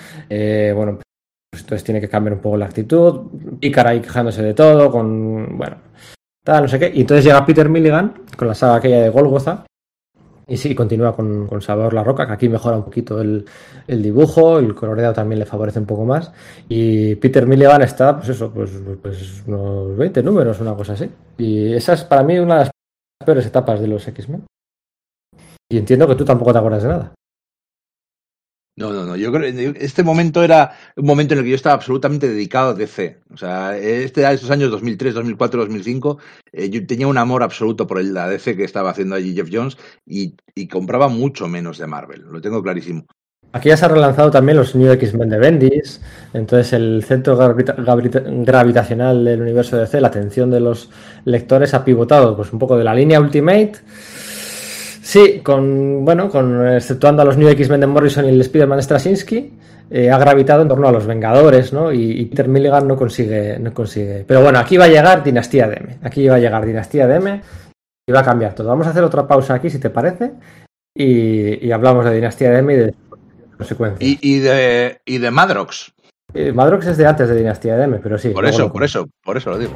bueno, 0.75 0.99
pues 1.53 1.65
entonces 1.65 1.85
tiene 1.85 2.01
que 2.01 2.09
cambiar 2.09 2.33
un 2.33 2.41
poco 2.41 2.57
la 2.57 2.65
actitud. 2.65 3.27
Pícara 3.61 3.91
ahí 3.91 4.01
quejándose 4.01 4.43
de 4.43 4.55
todo, 4.55 4.91
con. 4.91 5.59
Bueno, 5.59 5.77
tal, 6.43 6.63
no 6.63 6.69
sé 6.69 6.79
qué. 6.79 6.91
Y 6.95 7.03
entonces 7.03 7.27
llega 7.27 7.45
Peter 7.45 7.69
Milligan 7.69 8.15
con 8.39 8.49
la 8.49 8.55
saga 8.55 8.77
aquella 8.77 9.03
de 9.03 9.11
Golgotha. 9.11 9.67
Y 10.49 10.57
sí, 10.57 10.75
continúa 10.75 11.15
con, 11.15 11.47
con 11.47 11.61
Salvador 11.61 11.93
La 11.93 12.03
Roca, 12.03 12.27
que 12.27 12.33
aquí 12.33 12.49
mejora 12.49 12.79
un 12.79 12.85
poquito 12.85 13.21
el, 13.21 13.45
dibujo, 13.87 14.59
el 14.59 14.75
coloreado 14.75 15.13
también 15.13 15.39
le 15.39 15.47
favorece 15.47 15.79
un 15.79 15.87
poco 15.87 16.07
más. 16.07 16.33
Y 16.71 17.17
Peter 17.17 17.47
Milligan 17.47 17.83
está, 17.83 18.17
pues 18.17 18.31
eso, 18.31 18.51
pues, 18.51 18.71
pues 19.03 19.43
unos 19.47 19.95
20 19.97 20.23
números, 20.23 20.59
una 20.61 20.75
cosa 20.75 20.95
así. 20.95 21.11
Y 21.37 21.75
esa 21.75 21.93
es 21.93 22.05
para 22.05 22.23
mí 22.23 22.39
una 22.39 22.55
de 22.55 22.61
las 22.61 22.71
peores 23.25 23.47
etapas 23.47 23.79
de 23.79 23.89
los 23.89 24.09
X-Men. 24.09 24.47
Y 25.71 25.77
entiendo 25.77 26.09
que 26.09 26.15
tú 26.15 26.25
tampoco 26.25 26.53
te 26.53 26.59
acuerdas 26.59 26.83
de 26.83 26.89
nada. 26.89 27.13
No, 28.75 28.91
no, 28.91 29.05
no. 29.05 29.17
Yo 29.17 29.31
creo 29.31 29.53
que 29.53 29.85
este 29.85 30.03
momento 30.03 30.43
era 30.43 30.73
un 30.97 31.05
momento 31.05 31.35
en 31.35 31.41
el 31.41 31.45
que 31.45 31.51
yo 31.51 31.57
estaba 31.57 31.75
absolutamente 31.75 32.29
dedicado 32.29 32.71
a 32.71 32.75
DC. 32.75 33.21
O 33.33 33.37
sea, 33.37 33.77
este, 33.77 34.31
estos 34.33 34.51
años 34.51 34.71
2003, 34.71 35.15
2004, 35.15 35.61
2005, 35.61 36.19
yo 36.71 36.87
tenía 36.87 37.07
un 37.07 37.19
amor 37.19 37.43
absoluto 37.43 37.87
por 37.87 38.03
la 38.03 38.29
DC 38.29 38.57
que 38.57 38.65
estaba 38.65 38.91
haciendo 38.91 39.15
allí 39.15 39.35
Jeff 39.35 39.51
Jones 39.53 39.77
y, 40.07 40.37
compraba 40.69 41.09
mucho 41.09 41.49
menos 41.49 41.77
de 41.77 41.87
Marvel. 41.87 42.23
Lo 42.23 42.41
tengo 42.41 42.63
clarísimo. 42.63 43.05
Aquí 43.55 43.69
ya 43.69 43.77
se 43.77 43.85
ha 43.85 43.89
relanzado 43.89 44.31
también 44.31 44.57
los 44.57 44.75
New 44.75 44.91
X-Men 44.93 45.29
de 45.29 45.39
Bendis. 45.39 46.01
Entonces, 46.33 46.73
el 46.73 47.05
centro 47.05 47.37
gravitacional 47.37 49.23
del 49.23 49.43
universo 49.43 49.77
de 49.77 49.83
DC, 49.83 50.01
la 50.01 50.09
atención 50.09 50.51
de 50.51 50.61
los 50.61 50.89
lectores 51.27 51.75
ha 51.75 51.85
pivotado 51.85 52.35
pues 52.35 52.51
un 52.55 52.59
poco 52.59 52.79
de 52.79 52.85
la 52.85 52.95
línea 52.95 53.21
Ultimate 53.21 53.75
Sí, 55.03 55.41
con, 55.41 56.05
bueno, 56.05 56.31
con, 56.31 56.65
exceptuando 56.69 57.23
a 57.23 57.25
los 57.25 57.37
New 57.37 57.49
X-Men 57.49 57.81
de 57.81 57.87
Morrison 57.89 58.25
y 58.25 58.29
el 58.29 58.41
Spider-Man 58.41 58.79
de 58.79 58.83
Straczynski, 58.85 59.53
eh, 59.91 60.09
ha 60.09 60.17
gravitado 60.17 60.63
en 60.63 60.69
torno 60.69 60.87
a 60.87 60.93
los 60.93 61.07
Vengadores, 61.07 61.73
¿no? 61.73 61.93
Y, 61.93 62.25
Peter 62.27 62.47
Milligan 62.47 62.87
no 62.87 62.97
consigue, 62.97 63.59
no 63.59 63.75
consigue. 63.75 64.25
Pero 64.27 64.43
bueno, 64.43 64.61
aquí 64.61 64.77
va 64.77 64.85
a 64.85 64.89
llegar 64.89 65.25
Dinastía 65.25 65.67
DM. 65.67 65.99
Aquí 66.05 66.29
va 66.29 66.37
a 66.37 66.39
llegar 66.39 66.65
Dinastía 66.65 67.09
DM 67.09 67.41
y 68.07 68.13
va 68.13 68.21
a 68.21 68.25
cambiar 68.25 68.55
todo. 68.55 68.69
Vamos 68.69 68.87
a 68.87 68.91
hacer 68.91 69.03
otra 69.03 69.27
pausa 69.27 69.55
aquí, 69.55 69.71
si 69.71 69.81
te 69.81 69.91
parece, 69.91 70.35
y, 70.97 71.71
hablamos 71.73 72.05
de 72.05 72.15
Dinastía 72.15 72.53
DM 72.53 72.71
y 72.71 72.77
de 72.77 72.95
consecuencias. 73.57 74.19
Y, 74.23 74.39
de, 74.39 75.01
y 75.05 75.19
de 75.19 75.31
Madrox. 75.33 75.93
Eh, 76.33 76.53
Madrox 76.53 76.87
es 76.87 76.97
de 76.97 77.07
antes 77.07 77.29
de 77.29 77.35
Dinastía 77.35 77.77
DM, 77.77 77.99
pero 78.01 78.19
sí. 78.19 78.29
Por 78.29 78.47
eso, 78.47 78.73
por 78.73 78.85
eso, 78.85 79.09
por 79.25 79.37
eso 79.37 79.51
lo 79.51 79.59
digo. 79.59 79.73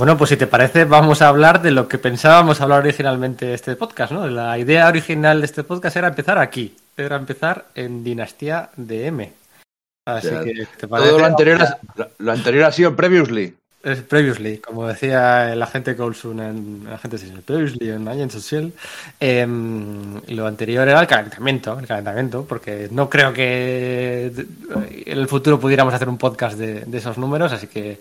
Bueno, 0.00 0.16
pues 0.16 0.30
si 0.30 0.38
te 0.38 0.46
parece, 0.46 0.86
vamos 0.86 1.20
a 1.20 1.28
hablar 1.28 1.60
de 1.60 1.72
lo 1.72 1.86
que 1.86 1.98
pensábamos 1.98 2.62
hablar 2.62 2.78
originalmente 2.78 3.44
de 3.44 3.52
este 3.52 3.76
podcast, 3.76 4.12
¿no? 4.12 4.26
La 4.28 4.56
idea 4.56 4.88
original 4.88 5.40
de 5.40 5.44
este 5.44 5.62
podcast 5.62 5.94
era 5.94 6.08
empezar 6.08 6.38
aquí, 6.38 6.74
era 6.96 7.16
empezar 7.16 7.66
en 7.74 8.02
Dinastía 8.02 8.70
de 8.78 9.08
M. 9.08 9.30
Así 10.06 10.30
que, 10.42 10.66
¿te 10.78 10.88
parece? 10.88 11.10
Todo 11.10 11.18
lo 11.18 11.26
anterior, 11.26 11.62
ha, 11.62 11.78
lo 12.16 12.32
anterior 12.32 12.64
ha 12.64 12.72
sido 12.72 12.96
previously. 12.96 13.54
Es 13.82 14.02
previously, 14.02 14.58
como 14.58 14.86
decía 14.86 15.54
el 15.54 15.62
agente 15.62 15.96
Coulson 15.96 16.40
en 16.40 16.84
el 16.86 16.92
agente 16.92 17.16
previously 17.46 17.90
en 17.90 18.06
Agents 18.06 18.34
Social. 18.34 18.72
Eh, 19.18 19.46
lo 20.28 20.46
anterior 20.46 20.86
era 20.86 21.00
el 21.00 21.06
calentamiento, 21.06 21.78
el 21.78 21.86
calentamiento, 21.86 22.44
porque 22.46 22.88
no 22.90 23.08
creo 23.08 23.32
que 23.32 24.26
en 25.06 25.18
el 25.18 25.28
futuro 25.28 25.58
pudiéramos 25.58 25.94
hacer 25.94 26.10
un 26.10 26.18
podcast 26.18 26.58
de, 26.58 26.84
esos 26.96 27.16
números, 27.16 27.52
así 27.52 27.68
que 27.68 28.00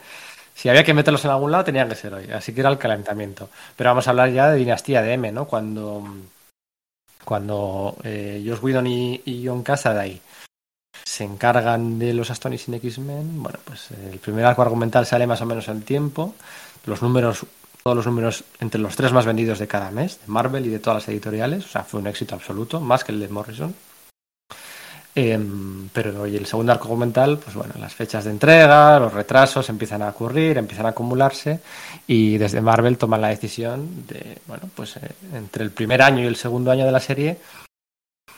si 0.59 0.67
había 0.67 0.83
que 0.83 0.93
meterlos 0.93 1.23
en 1.23 1.31
algún 1.31 1.51
lado 1.53 1.63
tenían 1.63 1.87
que 1.87 1.95
ser 1.95 2.13
hoy, 2.13 2.29
así 2.31 2.53
que 2.53 2.59
era 2.59 2.69
el 2.69 2.77
calentamiento. 2.77 3.49
Pero 3.77 3.91
vamos 3.91 4.05
a 4.05 4.09
hablar 4.09 4.29
ya 4.29 4.49
de 4.49 4.57
dinastía 4.57 5.01
de 5.01 5.13
M, 5.13 5.31
¿no? 5.31 5.45
Cuando, 5.45 6.05
cuando 7.23 7.95
eh, 8.03 8.43
Josh 8.45 8.59
Whedon 8.61 8.85
y, 8.87 9.21
y 9.23 9.47
John 9.47 9.63
Cassaday 9.63 10.19
se 11.05 11.23
encargan 11.23 11.97
de 11.97 12.13
los 12.13 12.29
Astonishing 12.29 12.73
X-Men. 12.73 13.41
Bueno, 13.41 13.57
pues 13.63 13.91
eh, 13.91 14.09
el 14.11 14.19
primer 14.19 14.43
arco 14.43 14.61
argumental 14.61 15.05
sale 15.05 15.25
más 15.25 15.39
o 15.39 15.45
menos 15.45 15.65
en 15.69 15.81
tiempo. 15.83 16.35
Los 16.85 17.01
números, 17.01 17.45
todos 17.81 17.95
los 17.95 18.05
números 18.05 18.43
entre 18.59 18.81
los 18.81 18.97
tres 18.97 19.13
más 19.13 19.25
vendidos 19.25 19.59
de 19.59 19.67
cada 19.67 19.91
mes, 19.91 20.19
de 20.19 20.27
Marvel 20.27 20.65
y 20.65 20.69
de 20.69 20.79
todas 20.79 21.03
las 21.03 21.07
editoriales. 21.07 21.67
O 21.67 21.69
sea, 21.69 21.85
fue 21.85 22.01
un 22.01 22.07
éxito 22.07 22.35
absoluto, 22.35 22.81
más 22.81 23.05
que 23.05 23.13
el 23.13 23.21
de 23.21 23.29
Morrison. 23.29 23.73
Em, 25.19 25.89
pero 25.89 26.21
hoy 26.21 26.37
el 26.37 26.45
segundo 26.45 26.71
arco 26.71 26.85
argumental, 26.85 27.39
pues 27.39 27.53
bueno, 27.53 27.73
las 27.77 27.93
fechas 27.93 28.23
de 28.23 28.31
entrega, 28.31 28.97
los 28.99 29.13
retrasos 29.13 29.67
empiezan 29.67 30.01
a 30.01 30.09
ocurrir, 30.09 30.57
empiezan 30.57 30.85
a 30.85 30.89
acumularse 30.89 31.59
y 32.07 32.37
desde 32.37 32.61
Marvel 32.61 32.97
toman 32.97 33.19
la 33.19 33.27
decisión 33.27 34.07
de, 34.07 34.37
bueno, 34.47 34.69
pues 34.73 34.95
eh, 34.95 35.11
entre 35.33 35.65
el 35.65 35.71
primer 35.71 36.01
año 36.01 36.23
y 36.23 36.27
el 36.27 36.37
segundo 36.37 36.71
año 36.71 36.85
de 36.85 36.91
la 36.93 37.01
serie 37.01 37.37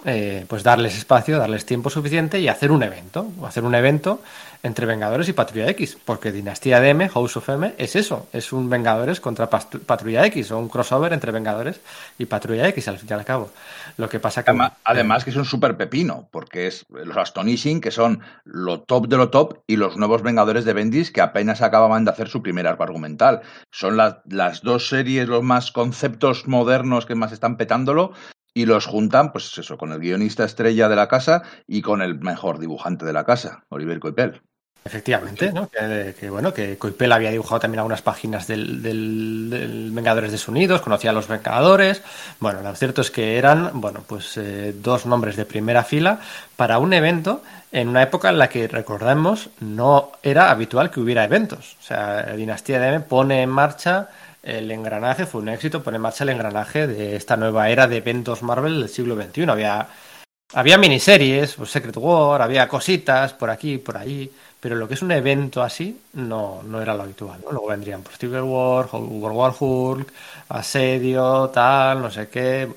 eh, 0.04 0.46
pues 0.48 0.64
darles 0.64 0.98
espacio, 0.98 1.38
darles 1.38 1.68
tiempo 1.68 1.92
suficiente 1.92 2.40
y 2.40 2.48
hacer 2.48 2.72
un 2.72 2.82
evento, 2.82 3.28
hacer 3.46 3.64
un 3.64 3.76
evento 3.76 4.22
entre 4.64 4.86
Vengadores 4.86 5.28
y 5.30 5.34
Patrulla 5.34 5.70
X, 5.70 5.98
porque 6.06 6.32
Dinastía 6.32 6.80
de 6.80 6.90
M, 6.90 7.10
House 7.10 7.38
of 7.38 7.50
M, 7.50 7.74
es 7.78 7.96
eso, 7.96 8.28
es 8.32 8.54
un 8.54 8.70
Vengadores 8.70 9.20
contra 9.20 9.50
Patrulla 9.50 10.26
X 10.28 10.52
o 10.52 10.60
un 10.60 10.70
crossover 10.70 11.14
entre 11.14 11.32
Vengadores 11.32 11.82
y 12.18 12.26
Patrulla 12.26 12.68
X 12.70 12.88
al 12.88 13.00
fin 13.00 13.08
y 13.10 13.14
al 13.14 13.26
cabo. 13.26 13.52
Lo 13.98 14.08
que 14.10 14.20
pasa 14.20 14.44
que 14.44 14.52
además, 14.84 15.24
que 15.24 15.32
es 15.32 15.36
un 15.36 15.46
super 15.46 15.78
pepino, 15.78 16.28
porque 16.32 16.68
es 16.68 16.86
los 16.90 17.18
Astonishing 17.18 17.82
que 17.82 17.92
son 17.92 18.22
lo 18.44 18.82
top 18.82 19.08
de 19.08 19.18
lo 19.18 19.30
top 19.30 19.60
y 19.68 19.78
los 19.78 19.98
nuevos 19.98 20.22
Vengadores 20.22 20.66
de 20.66 20.74
Bendis 20.74 21.12
que 21.12 21.22
apenas 21.22 21.62
acababan 21.62 22.06
de 22.06 22.12
hacer 22.12 22.28
su 22.28 22.42
primer 22.42 22.68
arco 22.68 22.84
argumental. 22.84 23.42
Son 23.72 23.98
las 23.98 24.62
dos 24.62 24.90
series, 24.90 25.28
los 25.28 25.44
más 25.44 25.72
conceptos 25.72 26.48
modernos 26.48 27.06
que 27.06 27.16
más 27.16 27.32
están 27.32 27.58
petándolo 27.58 28.14
y 28.54 28.66
los 28.66 28.86
juntan, 28.86 29.32
pues 29.32 29.58
eso, 29.58 29.78
con 29.78 29.92
el 29.92 30.00
guionista 30.00 30.44
estrella 30.44 30.90
de 30.90 30.96
la 30.96 31.08
casa 31.08 31.44
y 31.68 31.82
con 31.82 32.02
el 32.02 32.20
mejor 32.20 32.60
dibujante 32.60 33.06
de 33.06 33.14
la 33.14 33.24
casa, 33.24 33.64
Oliver 33.70 34.00
Coipel. 34.00 34.42
Efectivamente, 34.84 35.52
¿no? 35.54 35.70
Que, 35.70 36.30
bueno, 36.30 36.52
que 36.54 36.78
Coipel 36.78 37.12
había 37.12 37.30
dibujado 37.30 37.60
también 37.60 37.80
algunas 37.80 38.02
páginas 38.02 38.48
del, 38.48 38.82
del, 38.82 39.92
Vengadores 39.94 40.32
desunidos, 40.32 40.82
conocía 40.82 41.12
a 41.12 41.14
los 41.14 41.28
Vengadores. 41.28 42.02
Bueno, 42.40 42.62
lo 42.62 42.76
cierto 42.76 43.02
es 43.02 43.12
que 43.12 43.38
eran, 43.38 43.80
bueno, 43.80 44.04
pues 44.08 44.38
eh, 44.38 44.74
dos 44.76 45.06
nombres 45.06 45.36
de 45.36 45.46
primera 45.46 45.84
fila 45.84 46.20
para 46.56 46.80
un 46.80 46.94
evento 46.94 47.44
en 47.72 47.90
una 47.90 48.02
época 48.02 48.30
en 48.30 48.40
la 48.40 48.50
que, 48.50 48.68
recordemos, 48.68 49.50
no 49.60 50.14
era 50.24 50.50
habitual 50.50 50.90
que 50.90 51.00
hubiera 51.00 51.24
eventos. 51.24 51.78
O 51.80 51.84
sea, 51.84 52.34
Dinastía 52.36 52.80
de 52.80 52.88
M 52.88 53.00
pone 53.02 53.44
en 53.44 53.50
marcha 53.50 54.10
el 54.44 54.72
engranaje 54.72 55.26
fue 55.26 55.42
un 55.42 55.50
éxito, 55.50 55.84
pone 55.84 55.98
en 55.98 56.02
marcha 56.02 56.24
el 56.24 56.32
engranaje 56.32 56.88
de 56.88 57.16
esta 57.16 57.38
nueva 57.38 57.70
era 57.70 57.88
de 57.88 57.98
eventos 57.98 58.42
Marvel 58.42 58.82
del 58.82 58.90
siglo 58.90 59.16
XXI. 59.16 59.44
Había, 59.44 59.88
había 60.54 60.78
miniseries, 60.78 61.54
pues 61.54 61.70
Secret 61.70 61.96
War, 61.98 62.42
había 62.42 62.68
cositas 62.68 63.34
por 63.34 63.52
aquí, 63.52 63.78
por 63.78 63.98
allí, 63.98 64.32
pero 64.62 64.76
lo 64.76 64.88
que 64.88 64.94
es 64.94 65.02
un 65.02 65.12
evento 65.12 65.64
así 65.64 66.00
no, 66.14 66.62
no 66.64 66.82
era 66.82 66.94
lo 66.94 67.04
habitual. 67.04 67.42
Luego 67.50 67.68
vendrían 67.68 68.04
por 68.04 68.14
Civil 68.14 68.42
War, 68.42 68.88
World 68.94 69.36
War 69.36 69.54
Hulk, 69.60 70.14
Asedio, 70.50 71.50
tal, 71.50 72.02
no 72.02 72.12
sé 72.12 72.30
qué. 72.30 72.70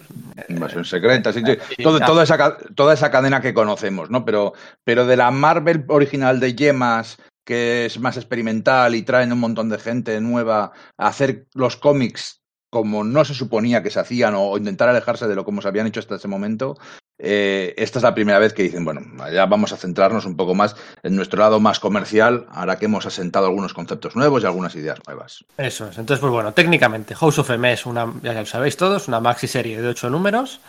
Invasión 0.49 0.87
secreta, 0.87 1.31
sí, 1.33 1.43
toda, 1.83 2.23
esa, 2.23 2.57
toda 2.75 2.95
esa 2.95 3.11
cadena 3.11 3.43
que 3.43 3.53
conocemos, 3.53 4.09
¿no? 4.09 4.25
Pero, 4.25 4.55
pero 4.83 5.07
de 5.07 5.17
la 5.17 5.31
Marvel 5.31 5.85
original 5.89 6.41
de 6.41 6.55
Yemas 6.55 7.19
que 7.45 7.85
es 7.85 8.01
más 8.01 8.17
experimental 8.17 8.95
y 8.95 9.03
traen 9.03 9.31
un 9.31 9.41
montón 9.41 9.69
de 9.69 9.79
gente 9.79 10.19
nueva 10.23 10.73
a 10.97 11.07
hacer 11.07 11.47
los 11.53 11.77
cómics 11.77 12.41
como 12.71 13.05
no 13.05 13.25
se 13.25 13.35
suponía 13.35 13.85
que 13.85 13.91
se 13.91 14.01
hacían 14.01 14.35
o, 14.35 14.57
intentar 14.57 14.89
alejarse 14.89 15.29
de 15.29 15.37
lo 15.37 15.45
como 15.45 15.63
se 15.63 15.69
habían 15.69 15.87
hecho 15.87 16.01
hasta 16.01 16.17
ese 16.17 16.27
momento, 16.27 16.77
eh, 17.19 17.75
esta 17.77 18.01
es 18.01 18.03
la 18.03 18.15
primera 18.15 18.41
vez 18.41 18.53
que 18.53 18.65
dicen, 18.65 18.85
bueno, 18.85 19.01
ya 19.33 19.47
vamos 19.47 19.73
a 19.73 19.77
centrarnos 19.77 20.27
un 20.27 20.37
poco 20.37 20.55
más 20.55 20.75
en 21.03 21.15
nuestro 21.15 21.39
lado 21.39 21.61
más 21.61 21.79
comercial, 21.79 22.47
ahora 22.51 22.77
que 22.77 22.87
hemos 22.87 23.07
asentado 23.07 23.47
algunos 23.47 23.73
conceptos 23.73 24.17
nuevos 24.17 24.43
y 24.43 24.47
algunas 24.47 24.75
ideas 24.75 24.99
nuevas. 25.07 25.45
Eso 25.57 25.89
es. 25.89 25.99
Entonces, 25.99 26.21
pues 26.21 26.33
bueno, 26.33 26.53
técnicamente, 26.53 27.15
House 27.15 27.39
of 27.39 27.51
M 27.51 27.73
es 27.73 27.87
una, 27.87 28.13
ya 28.23 28.33
lo 28.33 28.47
sabéis 28.47 28.77
todos, 28.77 29.07
una 29.07 29.21
maxi 29.21 29.47
serie 29.47 29.81
de 29.81 29.87
ocho 29.89 30.11
números, 30.11 30.61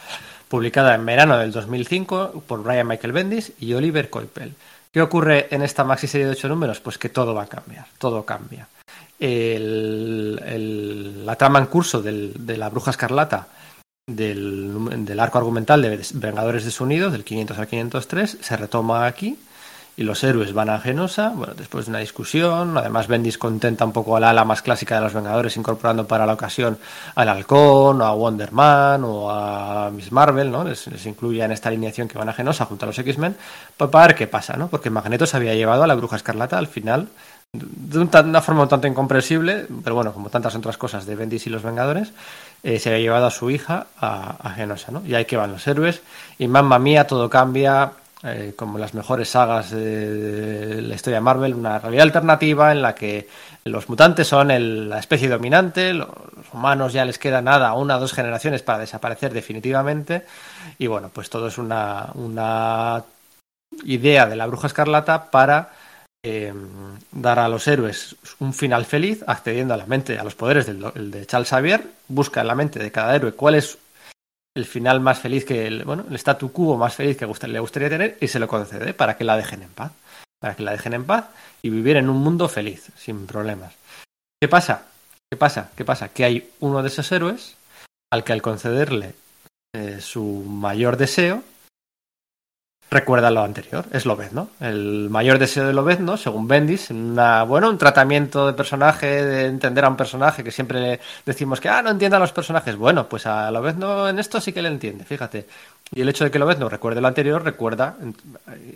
publicada 0.47 0.93
en 0.93 1.03
verano 1.05 1.37
del 1.37 1.51
2005 1.51 2.43
por 2.47 2.61
Brian 2.61 2.87
Michael 2.87 3.13
Bendis 3.13 3.53
y 3.59 3.73
Oliver 3.73 4.11
Coipel. 4.11 4.53
¿Qué 4.91 5.01
ocurre 5.01 5.47
en 5.49 5.63
esta 5.63 5.83
maxi 5.83 6.07
serie 6.07 6.27
de 6.27 6.33
ocho 6.33 6.47
números? 6.47 6.79
Pues 6.79 6.99
que 6.99 7.09
todo 7.09 7.33
va 7.33 7.43
a 7.43 7.47
cambiar, 7.47 7.87
todo 7.97 8.23
cambia. 8.23 8.67
la 9.19 11.35
trama 11.35 11.59
en 11.59 11.65
curso 11.65 12.03
de 12.03 12.57
la 12.57 12.69
Bruja 12.69 12.91
Escarlata 12.91 13.47
del, 14.07 15.19
arco 15.19 15.39
argumental 15.39 15.81
de 15.81 15.99
Vengadores 16.13 16.63
desunidos, 16.63 17.11
del 17.11 17.23
500 17.23 17.57
al 17.57 17.67
503, 17.67 18.37
se 18.39 18.57
retoma 18.57 19.07
aquí 19.07 19.37
y 19.97 20.03
los 20.03 20.23
héroes 20.23 20.53
van 20.53 20.69
a 20.69 20.79
Genosa, 20.79 21.29
bueno, 21.29 21.53
después 21.55 21.85
de 21.85 21.91
una 21.91 21.99
discusión, 21.99 22.77
además 22.77 23.07
Bendis 23.07 23.39
contenta 23.39 23.83
un 23.83 23.93
poco 23.93 24.15
al 24.15 24.25
ala 24.25 24.43
más 24.43 24.61
clásica 24.61 24.95
de 24.95 25.01
los 25.01 25.13
Vengadores, 25.13 25.57
incorporando 25.57 26.05
para 26.05 26.25
la 26.25 26.33
ocasión 26.33 26.77
al 27.15 27.29
Halcón, 27.29 28.01
o 28.01 28.05
a 28.05 28.13
Wonder 28.13 28.51
Man, 28.51 29.03
o 29.05 29.31
a 29.31 29.89
Miss 29.89 30.11
Marvel, 30.11 30.51
¿no? 30.51 30.65
Les, 30.65 30.85
incluye 31.05 31.41
en 31.41 31.53
esta 31.53 31.69
alineación 31.69 32.07
que 32.07 32.17
van 32.17 32.29
a 32.29 32.33
Genosa 32.33 32.65
junto 32.65 32.85
a 32.85 32.87
los 32.87 32.99
X-Men, 32.99 33.37
para 33.77 34.07
ver 34.07 34.15
qué 34.15 34.27
pasa, 34.27 34.57
¿no? 34.57 34.67
Porque 34.67 34.89
Magneto 34.89 35.25
se 35.25 35.37
había 35.37 35.55
llevado 35.55 35.83
a 35.83 35.87
la 35.87 35.95
Bruja 35.95 36.17
Escarlata 36.17 36.57
al 36.57 36.67
final, 36.67 37.07
de 37.53 37.99
una 37.99 38.41
forma 38.41 38.63
un 38.63 38.69
tanto 38.69 38.87
incomprensible, 38.87 39.65
pero 39.83 39.95
bueno, 39.95 40.13
como 40.13 40.29
tantas 40.29 40.55
otras 40.55 40.77
cosas 40.77 41.05
de 41.05 41.15
Bendis 41.15 41.47
y 41.47 41.49
los 41.49 41.63
Vengadores, 41.63 42.11
eh, 42.65 42.79
se 42.79 42.89
había 42.89 43.01
llevado 43.03 43.27
a 43.27 43.31
su 43.31 43.51
hija 43.51 43.85
a, 44.01 44.49
Genosa, 44.55 44.91
¿no? 44.91 45.03
Y 45.05 45.13
ahí 45.13 45.25
que 45.25 45.37
van 45.37 45.51
los 45.51 45.67
héroes, 45.67 46.01
y 46.39 46.47
mamma 46.47 46.79
mía, 46.79 47.05
todo 47.05 47.29
cambia, 47.29 47.91
eh, 48.23 48.55
como 48.57 48.79
las 48.79 48.95
mejores 48.95 49.29
sagas 49.29 49.69
de 49.69 50.81
la 50.81 50.95
historia 50.95 51.17
de 51.17 51.21
Marvel, 51.21 51.53
una 51.53 51.77
realidad 51.77 52.05
alternativa 52.05 52.71
en 52.71 52.81
la 52.81 52.95
que 52.95 53.29
los 53.65 53.87
mutantes 53.87 54.27
son 54.27 54.47
la 54.89 54.97
especie 54.97 55.29
dominante, 55.29 55.93
los 55.93 56.09
humanos 56.51 56.91
ya 56.91 57.05
les 57.05 57.19
queda 57.19 57.39
nada, 57.39 57.71
una 57.73 57.97
o 57.97 57.99
dos 57.99 58.13
generaciones 58.13 58.63
para 58.63 58.79
desaparecer 58.79 59.31
definitivamente, 59.31 60.25
y 60.79 60.87
bueno, 60.87 61.11
pues 61.13 61.29
todo 61.29 61.49
es 61.49 61.59
una, 61.59 62.09
una 62.15 63.03
idea 63.83 64.25
de 64.25 64.35
la 64.35 64.47
bruja 64.47 64.65
escarlata 64.65 65.29
para 65.29 65.69
eh, 66.27 66.51
dar 67.11 67.37
a 67.37 67.47
los 67.47 67.67
héroes 67.67 68.15
un 68.39 68.51
final 68.51 68.85
feliz, 68.85 69.23
accediendo 69.27 69.75
a 69.75 69.77
la 69.77 69.85
mente, 69.85 70.17
a 70.17 70.23
los 70.23 70.33
poderes 70.33 70.65
del, 70.65 71.11
de 71.11 71.25
Charles 71.27 71.49
Xavier, 71.49 71.85
busca 72.07 72.41
en 72.41 72.47
la 72.47 72.55
mente 72.55 72.79
de 72.79 72.91
cada 72.91 73.15
héroe 73.15 73.33
cuál 73.33 73.53
es 73.53 73.77
el 74.55 74.65
final 74.65 75.01
más 75.01 75.19
feliz 75.19 75.45
que 75.45 75.67
el, 75.67 75.83
bueno, 75.83 76.03
el 76.09 76.15
statu 76.15 76.51
quo 76.51 76.77
más 76.77 76.95
feliz 76.95 77.15
que 77.15 77.27
le 77.47 77.59
gustaría 77.59 77.89
tener 77.89 78.17
y 78.19 78.27
se 78.27 78.39
lo 78.39 78.47
concede 78.47 78.95
para 78.95 79.17
que 79.17 79.23
la 79.23 79.37
dejen 79.37 79.61
en 79.61 79.69
paz. 79.69 79.91
Para 80.39 80.55
que 80.55 80.63
la 80.63 80.71
dejen 80.71 80.93
en 80.93 81.05
paz 81.05 81.25
y 81.61 81.69
vivir 81.69 81.97
en 81.97 82.09
un 82.09 82.17
mundo 82.17 82.49
feliz, 82.49 82.87
sin 82.97 83.27
problemas. 83.27 83.75
¿Qué 84.41 84.47
pasa? 84.47 84.87
¿Qué 85.29 85.37
pasa? 85.37 85.69
¿Qué 85.75 85.85
pasa? 85.85 86.09
Que 86.09 86.25
hay 86.25 86.49
uno 86.59 86.81
de 86.81 86.87
esos 86.87 87.11
héroes 87.11 87.55
al 88.11 88.23
que 88.23 88.33
al 88.33 88.41
concederle 88.41 89.13
eh, 89.75 89.99
su 90.01 90.23
mayor 90.23 90.97
deseo, 90.97 91.43
recuerda 92.89 93.31
lo 93.31 93.41
anterior, 93.41 93.85
es 93.91 94.05
Lobezno. 94.05 94.49
El 94.59 95.09
mayor 95.09 95.39
deseo 95.39 95.65
de 95.65 95.73
Lobezno, 95.73 96.17
según 96.17 96.47
Bendis, 96.47 96.89
una, 96.91 97.43
bueno, 97.43 97.69
un 97.69 97.77
tratamiento 97.77 98.47
de 98.47 98.53
personaje, 98.53 99.07
de 99.25 99.45
entender 99.47 99.83
a 99.85 99.89
un 99.89 99.97
personaje 99.97 100.43
que 100.43 100.51
siempre 100.51 100.99
decimos 101.25 101.59
que, 101.59 101.69
ah, 101.69 101.81
no 101.81 101.89
entiende 101.89 102.17
a 102.17 102.19
los 102.19 102.31
personajes. 102.31 102.75
Bueno, 102.75 103.07
pues 103.09 103.25
a 103.25 103.51
Lobezno 103.51 104.07
en 104.07 104.19
esto 104.19 104.39
sí 104.39 104.53
que 104.53 104.61
le 104.61 104.69
entiende, 104.69 105.03
fíjate. 105.03 105.47
Y 105.93 106.01
el 106.01 106.09
hecho 106.09 106.23
de 106.23 106.31
que 106.31 106.39
Lobezno 106.39 106.67
recuerde 106.67 106.99
lo 106.99 107.07
anterior, 107.07 107.43
recuerda, 107.43 107.95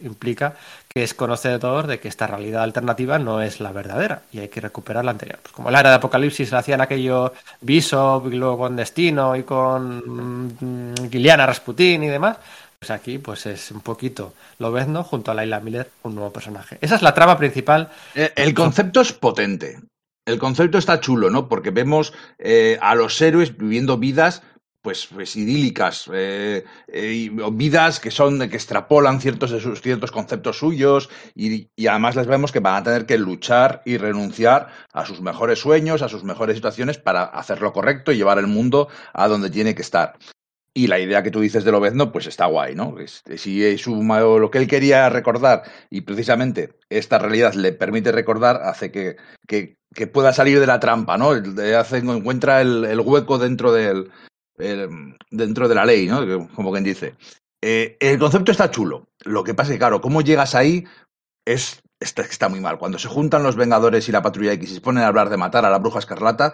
implica 0.04 0.54
que 0.88 1.04
es 1.04 1.14
conocedor 1.14 1.88
de 1.88 2.00
que 2.00 2.08
esta 2.08 2.28
realidad 2.28 2.64
alternativa 2.64 3.18
no 3.18 3.42
es 3.42 3.60
la 3.60 3.72
verdadera 3.72 4.22
y 4.32 4.40
hay 4.40 4.50
que 4.50 4.62
recuperar 4.62 5.04
la 5.06 5.12
anterior. 5.12 5.40
Pues 5.42 5.54
como 5.54 5.72
la 5.72 5.80
era 5.80 5.90
de 5.90 5.96
Apocalipsis 5.96 6.54
hacían 6.54 6.82
aquello 6.82 7.34
Viso, 7.62 8.24
y 8.32 8.36
luego 8.36 8.60
con 8.60 8.76
Destino 8.76 9.36
y 9.36 9.44
con 9.44 10.92
mm, 10.92 11.10
Giliana 11.10 11.48
Rasputín 11.48 12.04
y 12.04 12.10
demás, 12.10 12.38
pues 12.80 12.92
aquí 12.92 13.18
pues 13.18 13.46
es 13.46 13.72
un 13.72 13.82
poquito 13.82 14.34
Lobezno 14.58 15.04
junto 15.04 15.32
a 15.32 15.34
Laila 15.34 15.60
Miller, 15.60 15.92
un 16.04 16.16
nuevo 16.16 16.32
personaje. 16.32 16.78
Esa 16.82 16.96
es 16.96 17.02
la 17.02 17.14
trama 17.14 17.38
principal. 17.38 17.90
Eh, 18.16 18.32
el 18.36 18.54
concepto 18.54 19.02
es 19.02 19.12
potente. 19.12 19.80
el 20.26 20.40
concepto 20.40 20.78
está 20.78 21.00
chulo, 21.00 21.30
¿no? 21.30 21.50
Porque 21.50 21.72
vemos 21.72 22.14
eh, 22.38 22.78
a 22.82 22.96
los 22.96 23.22
héroes 23.22 23.58
viviendo 23.58 23.98
vidas 23.98 24.44
pues, 24.82 25.08
pues 25.08 25.36
idílicas, 25.36 26.10
eh, 26.14 26.64
vidas 27.52 28.00
que 28.00 28.12
son 28.12 28.40
que 28.40 28.56
extrapolan 28.56 29.20
ciertos 29.20 29.52
de 29.52 29.60
sus 29.60 29.82
ciertos 29.82 30.12
conceptos 30.12 30.60
suyos 30.60 31.10
y, 31.36 31.68
además 31.86 32.16
les 32.16 32.28
vemos 32.28 32.54
que 32.54 32.62
van 32.62 32.76
a 32.76 32.84
tener 32.84 33.06
que 33.06 33.18
luchar 33.18 33.82
y 33.86 33.98
renunciar 33.98 34.70
a 34.94 35.06
sus 35.06 35.20
mejores 35.20 35.60
sueños, 35.60 36.02
a 36.02 36.08
sus 36.08 36.24
mejores 36.24 36.56
situaciones 36.56 36.98
para 36.98 37.24
hacer 37.26 37.62
lo 37.62 37.74
correcto 37.74 38.14
y 38.14 38.18
llevar 38.18 38.38
el 38.38 38.48
mundo 38.48 38.88
a 39.12 39.28
donde 39.28 39.50
tiene 39.50 39.76
que 39.76 39.82
estar. 39.82 40.18
Y 40.74 40.88
la 40.88 41.00
idea 41.00 41.24
que 41.24 41.32
tú 41.32 41.42
dices 41.42 41.64
de 41.64 41.72
Lobezno, 41.72 42.12
pues 42.12 42.28
está 42.28 42.46
guay, 42.46 42.76
¿no? 42.76 42.96
Si 43.36 43.64
es 43.64 43.88
lo 43.88 44.52
que 44.52 44.58
él 44.60 44.68
quería 44.68 45.10
recordar 45.10 45.64
y 45.90 46.02
precisamente 46.02 46.74
esta 46.90 47.18
realidad 47.18 47.54
le 47.54 47.74
permite 47.74 48.12
recordar, 48.12 48.62
hace 48.64 48.92
que, 48.92 49.18
que, 49.48 49.78
pueda 50.08 50.32
salir 50.32 50.60
de 50.60 50.68
la 50.68 50.80
trampa, 50.80 51.18
¿no? 51.18 51.32
Hace, 51.78 51.98
encuentra 51.98 52.62
el, 52.62 52.86
el 52.86 53.00
hueco 53.00 53.40
dentro 53.40 53.72
del, 53.72 54.12
el, 54.58 55.18
dentro 55.32 55.68
de 55.68 55.76
la 55.76 55.86
ley, 55.86 56.08
¿no? 56.08 56.50
Como 56.50 56.72
quien 56.72 56.84
dice. 56.84 57.16
Eh, 57.62 57.98
el 58.00 58.20
concepto 58.20 58.52
está 58.52 58.72
chulo. 58.72 59.10
Lo 59.26 59.44
que 59.44 59.54
pasa 59.54 59.72
es 59.72 59.76
que, 59.76 59.80
claro, 59.80 60.02
cómo 60.02 60.22
llegas 60.22 60.56
ahí 60.56 60.86
es 61.46 61.82
está, 62.00 62.22
está, 62.22 62.50
muy 62.50 62.60
mal. 62.60 62.78
Cuando 62.78 63.00
se 63.00 63.08
juntan 63.08 63.44
los 63.44 63.56
Vengadores 63.56 64.08
y 64.08 64.12
la 64.12 64.22
Patrulla 64.22 64.54
X 64.54 64.72
y 64.72 64.76
se 64.76 64.82
ponen 64.82 65.04
a 65.04 65.08
hablar 65.08 65.30
de 65.30 65.38
matar 65.38 65.66
a 65.66 65.70
la 65.70 65.80
Bruja 65.80 66.00
Escarlata, 66.00 66.54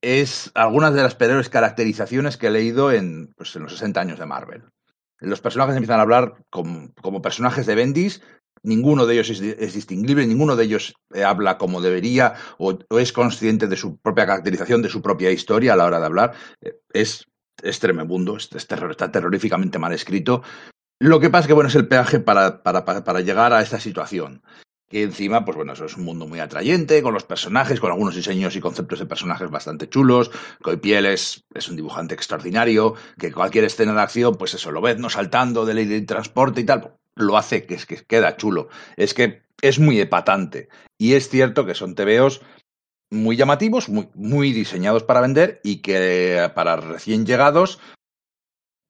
es 0.00 0.50
algunas 0.54 0.94
de 0.94 1.02
las 1.02 1.14
peores 1.14 1.48
caracterizaciones 1.48 2.36
que 2.36 2.48
he 2.48 2.50
leído 2.50 2.92
en, 2.92 3.32
pues, 3.36 3.54
en 3.56 3.62
los 3.62 3.72
60 3.72 4.00
años 4.00 4.18
de 4.18 4.26
Marvel. 4.26 4.64
Los 5.20 5.40
personajes 5.40 5.74
empiezan 5.74 5.98
a 5.98 6.02
hablar 6.02 6.44
como, 6.50 6.92
como 7.02 7.20
personajes 7.20 7.66
de 7.66 7.74
Bendis, 7.74 8.22
ninguno 8.62 9.06
de 9.06 9.14
ellos 9.14 9.30
es, 9.30 9.74
distinguible, 9.74 10.26
ninguno 10.26 10.56
de 10.56 10.64
ellos 10.64 10.94
eh, 11.12 11.24
habla 11.24 11.58
como 11.58 11.80
debería 11.80 12.34
o, 12.58 12.78
es 12.98 13.12
consciente 13.12 13.66
de 13.66 13.76
su 13.76 13.98
propia 13.98 14.26
caracterización, 14.26 14.82
de 14.82 14.88
su 14.88 15.02
propia 15.02 15.30
historia 15.30 15.72
a 15.72 15.76
la 15.76 15.86
hora 15.86 16.00
de 16.00 16.06
hablar. 16.06 16.34
Eh, 16.60 16.80
es, 16.92 17.26
es 17.62 17.80
terror, 17.80 18.90
está 18.90 19.10
terroríficamente 19.10 19.78
mal 19.78 19.92
escrito. 19.92 20.42
Lo 21.00 21.20
que 21.20 21.30
pasa 21.30 21.42
es 21.42 21.46
que 21.48 21.52
bueno, 21.52 21.68
es 21.68 21.76
el 21.76 21.88
peaje 21.88 22.20
para, 22.20 22.62
para, 22.62 22.84
para 22.84 23.20
llegar 23.20 23.52
a 23.52 23.62
esta 23.62 23.80
situación 23.80 24.42
que 24.88 25.02
encima, 25.02 25.44
pues 25.44 25.56
bueno, 25.56 25.74
eso 25.74 25.84
es 25.84 25.96
un 25.96 26.04
mundo 26.04 26.26
muy 26.26 26.40
atrayente, 26.40 27.02
con 27.02 27.14
los 27.14 27.24
personajes, 27.24 27.80
con 27.80 27.90
algunos 27.90 28.14
diseños 28.14 28.56
y 28.56 28.60
conceptos 28.60 28.98
de 28.98 29.06
personajes 29.06 29.50
bastante 29.50 29.88
chulos. 29.88 30.30
Coipiel 30.62 31.06
es, 31.06 31.44
es 31.54 31.68
un 31.68 31.76
dibujante 31.76 32.14
extraordinario, 32.14 32.94
que 33.18 33.32
cualquier 33.32 33.64
escena 33.64 33.92
de 33.92 34.00
acción, 34.00 34.36
pues 34.36 34.54
eso, 34.54 34.70
lo 34.72 34.80
ves 34.80 34.98
no 34.98 35.10
saltando 35.10 35.66
de 35.66 35.74
ley 35.74 35.84
de 35.84 36.00
transporte 36.02 36.62
y 36.62 36.64
tal, 36.64 36.94
lo 37.14 37.36
hace 37.36 37.66
que 37.66 37.74
es 37.74 37.86
que 37.86 37.96
queda 37.96 38.36
chulo. 38.36 38.68
Es 38.96 39.12
que 39.12 39.42
es 39.60 39.78
muy 39.78 40.00
epatante. 40.00 40.68
Y 40.96 41.14
es 41.14 41.28
cierto 41.28 41.66
que 41.66 41.74
son 41.74 41.94
tebeos 41.94 42.40
muy 43.10 43.36
llamativos, 43.36 43.88
muy, 43.88 44.08
muy 44.14 44.52
diseñados 44.52 45.02
para 45.02 45.20
vender 45.20 45.60
y 45.64 45.76
que 45.76 46.50
para 46.54 46.76
recién 46.76 47.26
llegados, 47.26 47.80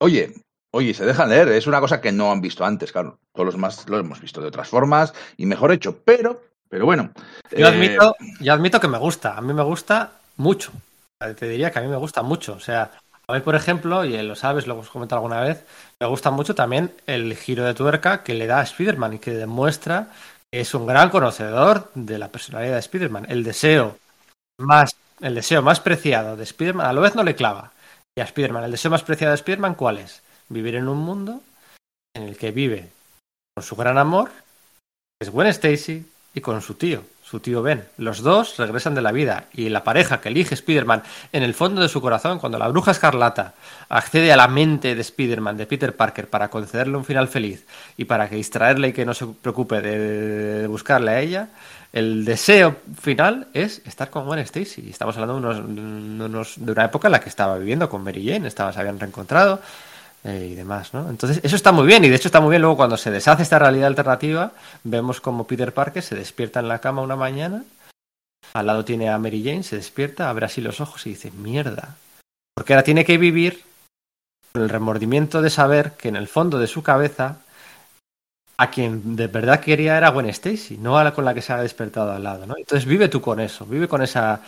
oye, 0.01 0.35
Oye, 0.71 0.93
se 0.93 1.07
dejan 1.07 1.31
leer, 1.31 1.49
es 1.49 1.67
una 1.67 1.81
cosa 1.81 2.01
que 2.01 2.13
no 2.13 2.31
han 2.31 2.41
visto 2.41 2.65
antes, 2.65 2.93
claro. 2.93 3.19
Todos 3.33 3.47
los 3.47 3.57
más 3.57 3.89
lo 3.89 3.99
hemos 3.99 4.21
visto 4.21 4.41
de 4.41 4.49
otras 4.49 4.69
formas 4.69 5.15
y 5.37 5.47
mejor 5.47 5.73
hecho, 5.73 5.99
pero, 6.05 6.43
pero 6.69 6.85
bueno. 6.85 7.11
Yo, 7.51 7.67
eh... 7.67 7.69
admito, 7.69 8.17
yo 8.41 8.53
admito 8.53 8.81
que 8.81 8.89
me 8.89 8.99
gusta, 8.99 9.37
a 9.37 9.41
mí 9.41 9.55
me 9.55 9.63
gusta 9.63 10.13
mucho. 10.37 10.73
Te 11.19 11.49
diría 11.49 11.71
que 11.71 11.79
a 11.79 11.83
mí 11.83 11.89
me 11.89 11.97
gusta 11.97 12.23
mucho. 12.23 12.55
O 12.55 12.61
sea, 12.61 12.91
a 13.27 13.35
mí, 13.35 13.41
por 13.41 13.55
ejemplo, 13.55 14.05
y 14.05 14.21
lo 14.23 14.37
sabes, 14.37 14.67
lo 14.67 14.75
hemos 14.75 14.91
comentado 14.91 15.19
alguna 15.19 15.41
vez, 15.41 15.65
me 16.01 16.07
gusta 16.07 16.31
mucho 16.31 16.55
también 16.55 16.95
el 17.07 17.37
giro 17.37 17.65
de 17.65 17.75
tuerca 17.75 18.23
que 18.23 18.35
le 18.35 18.47
da 18.47 18.61
a 18.61 18.63
Spider-Man 18.63 19.15
y 19.15 19.19
que 19.19 19.33
demuestra 19.33 20.09
que 20.51 20.61
es 20.61 20.75
un 20.75 20.87
gran 20.87 21.11
conocedor 21.11 21.91
de 21.95 22.19
la 22.19 22.29
personalidad 22.29 22.75
de 22.75 22.81
Spider-Man. 22.81 23.27
El 23.29 23.45
deseo 23.45 23.99
más, 24.59 24.97
el 25.21 25.35
deseo 25.35 25.63
más 25.63 25.81
preciado 25.81 26.37
de 26.37 26.45
Spider-Man, 26.45 26.87
a 26.87 26.93
lo 26.93 27.01
vez 27.01 27.15
no 27.15 27.23
le 27.23 27.35
clava. 27.35 27.73
Y 28.17 28.21
a 28.21 28.25
Spider-Man, 28.25 28.65
el 28.65 28.71
deseo 28.71 28.91
más 28.91 29.03
preciado 29.03 29.33
de 29.33 29.37
Spider-Man, 29.37 29.75
¿cuál 29.75 29.99
es? 29.99 30.23
Vivir 30.49 30.75
en 30.77 30.89
un 30.89 30.99
mundo 30.99 31.43
en 32.15 32.25
el 32.25 32.37
que 32.37 32.51
vive 32.51 32.89
con 33.55 33.65
su 33.65 33.77
gran 33.77 33.99
amor, 33.99 34.31
que 34.31 35.27
es 35.27 35.31
Gwen 35.31 35.49
Stacy, 35.49 36.05
y 36.35 36.41
con 36.41 36.61
su 36.63 36.75
tío, 36.75 37.03
su 37.23 37.41
tío 37.41 37.63
Ben. 37.63 37.85
Los 37.97 38.23
dos 38.23 38.57
regresan 38.57 38.95
de 38.95 39.03
la 39.03 39.13
vida 39.13 39.47
y 39.53 39.69
la 39.69 39.85
pareja 39.85 40.21
que 40.21 40.29
elige 40.29 40.55
Spider-Man 40.55 41.03
en 41.33 41.43
el 41.43 41.55
fondo 41.55 41.83
de 41.83 41.89
su 41.89 42.01
corazón, 42.01 42.39
cuando 42.39 42.59
la 42.59 42.69
bruja 42.69 42.93
escarlata 42.93 43.55
accede 43.89 44.33
a 44.33 44.37
la 44.37 44.49
mente 44.49 44.95
de 44.95 45.01
Spider-Man, 45.01 45.57
de 45.57 45.67
Peter 45.67 45.97
Parker, 45.97 46.29
para 46.29 46.49
concederle 46.49 46.97
un 46.97 47.05
final 47.05 47.29
feliz 47.29 47.67
y 47.97 48.05
para 48.05 48.29
que 48.29 48.37
distraerle 48.37 48.89
y 48.89 48.93
que 48.93 49.05
no 49.05 49.15
se 49.15 49.27
preocupe 49.27 49.81
de, 49.81 50.67
buscarle 50.67 51.11
a 51.11 51.21
ella, 51.21 51.49
el 51.93 52.25
deseo 52.25 52.77
final 53.01 53.49
es 53.55 53.83
estar 53.87 54.11
con 54.11 54.27
Gwen 54.27 54.41
Stacy. 54.41 54.91
Estamos 54.91 55.17
hablando 55.17 55.55
de, 55.55 55.61
unos, 55.61 56.55
de 56.57 56.73
una 56.73 56.85
época 56.85 57.09
en 57.09 57.13
la 57.13 57.21
que 57.21 57.31
estaba 57.31 57.59
viviendo 57.59 57.89
con 57.89 58.05
Mary 58.05 58.27
Jane, 58.27 58.47
estaba, 58.47 58.73
se 58.73 58.81
habían 58.81 59.01
reencontrado 59.01 59.61
eh, 60.25 60.49
y 60.53 60.55
demás, 60.55 60.93
¿no? 60.95 61.09
Entonces, 61.09 61.41
eso 61.43 61.57
está 61.57 61.73
muy 61.73 61.87
bien, 61.87 62.05
y 62.05 62.09
de 62.09 62.17
hecho 62.17 62.29
está 62.29 62.41
muy 62.41 62.51
bien 62.51 62.63
luego 62.63 62.77
cuando 62.77 62.97
se 62.97 63.11
deshace 63.11 63.43
esta 63.43 63.59
realidad 63.59 63.87
alternativa, 63.87 64.53
vemos 64.85 65.21
como 65.21 65.47
Peter 65.47 65.73
Parker 65.73 66.03
se 66.03 66.17
despierta 66.17 66.61
en 66.61 66.69
la 66.69 66.81
cama 66.81 67.03
una 67.03 67.17
mañana, 67.17 67.65
al 68.55 68.67
lado 68.67 68.85
tiene 68.85 69.09
a 69.09 69.19
Mary 69.19 69.43
Jane, 69.45 69.63
se 69.63 69.77
despierta, 69.77 70.29
abre 70.29 70.47
así 70.47 70.61
los 70.61 70.81
ojos 70.81 71.07
y 71.07 71.11
dice, 71.11 71.31
mierda, 71.31 71.97
porque 72.55 72.73
ahora 72.73 72.85
tiene 72.85 73.05
que 73.05 73.19
vivir 73.19 73.63
con 74.53 74.63
el 74.63 74.69
remordimiento 74.69 75.43
de 75.43 75.51
saber 75.51 75.93
que 75.93 76.09
en 76.09 76.17
el 76.17 76.29
fondo 76.29 76.59
de 76.59 76.67
su 76.67 76.83
cabeza 76.83 77.39
a 78.57 78.71
quien 78.71 79.15
de 79.15 79.29
verdad 79.29 79.61
quería 79.61 79.97
era 79.97 80.11
Gwen 80.11 80.27
Stacy, 80.27 80.79
no 80.79 80.99
a 80.99 81.05
la 81.05 81.15
con 81.15 81.25
la 81.25 81.33
que 81.33 81.43
se 81.43 81.53
ha 81.53 81.63
despertado 81.63 82.11
al 82.11 82.25
lado, 82.25 82.45
¿no? 82.45 82.57
Entonces 82.59 82.87
vive 82.87 83.09
tú 83.09 83.21
con 83.21 83.39
eso, 83.39 83.65
vive 83.65 83.87
con 83.87 84.03
esa 84.03 84.43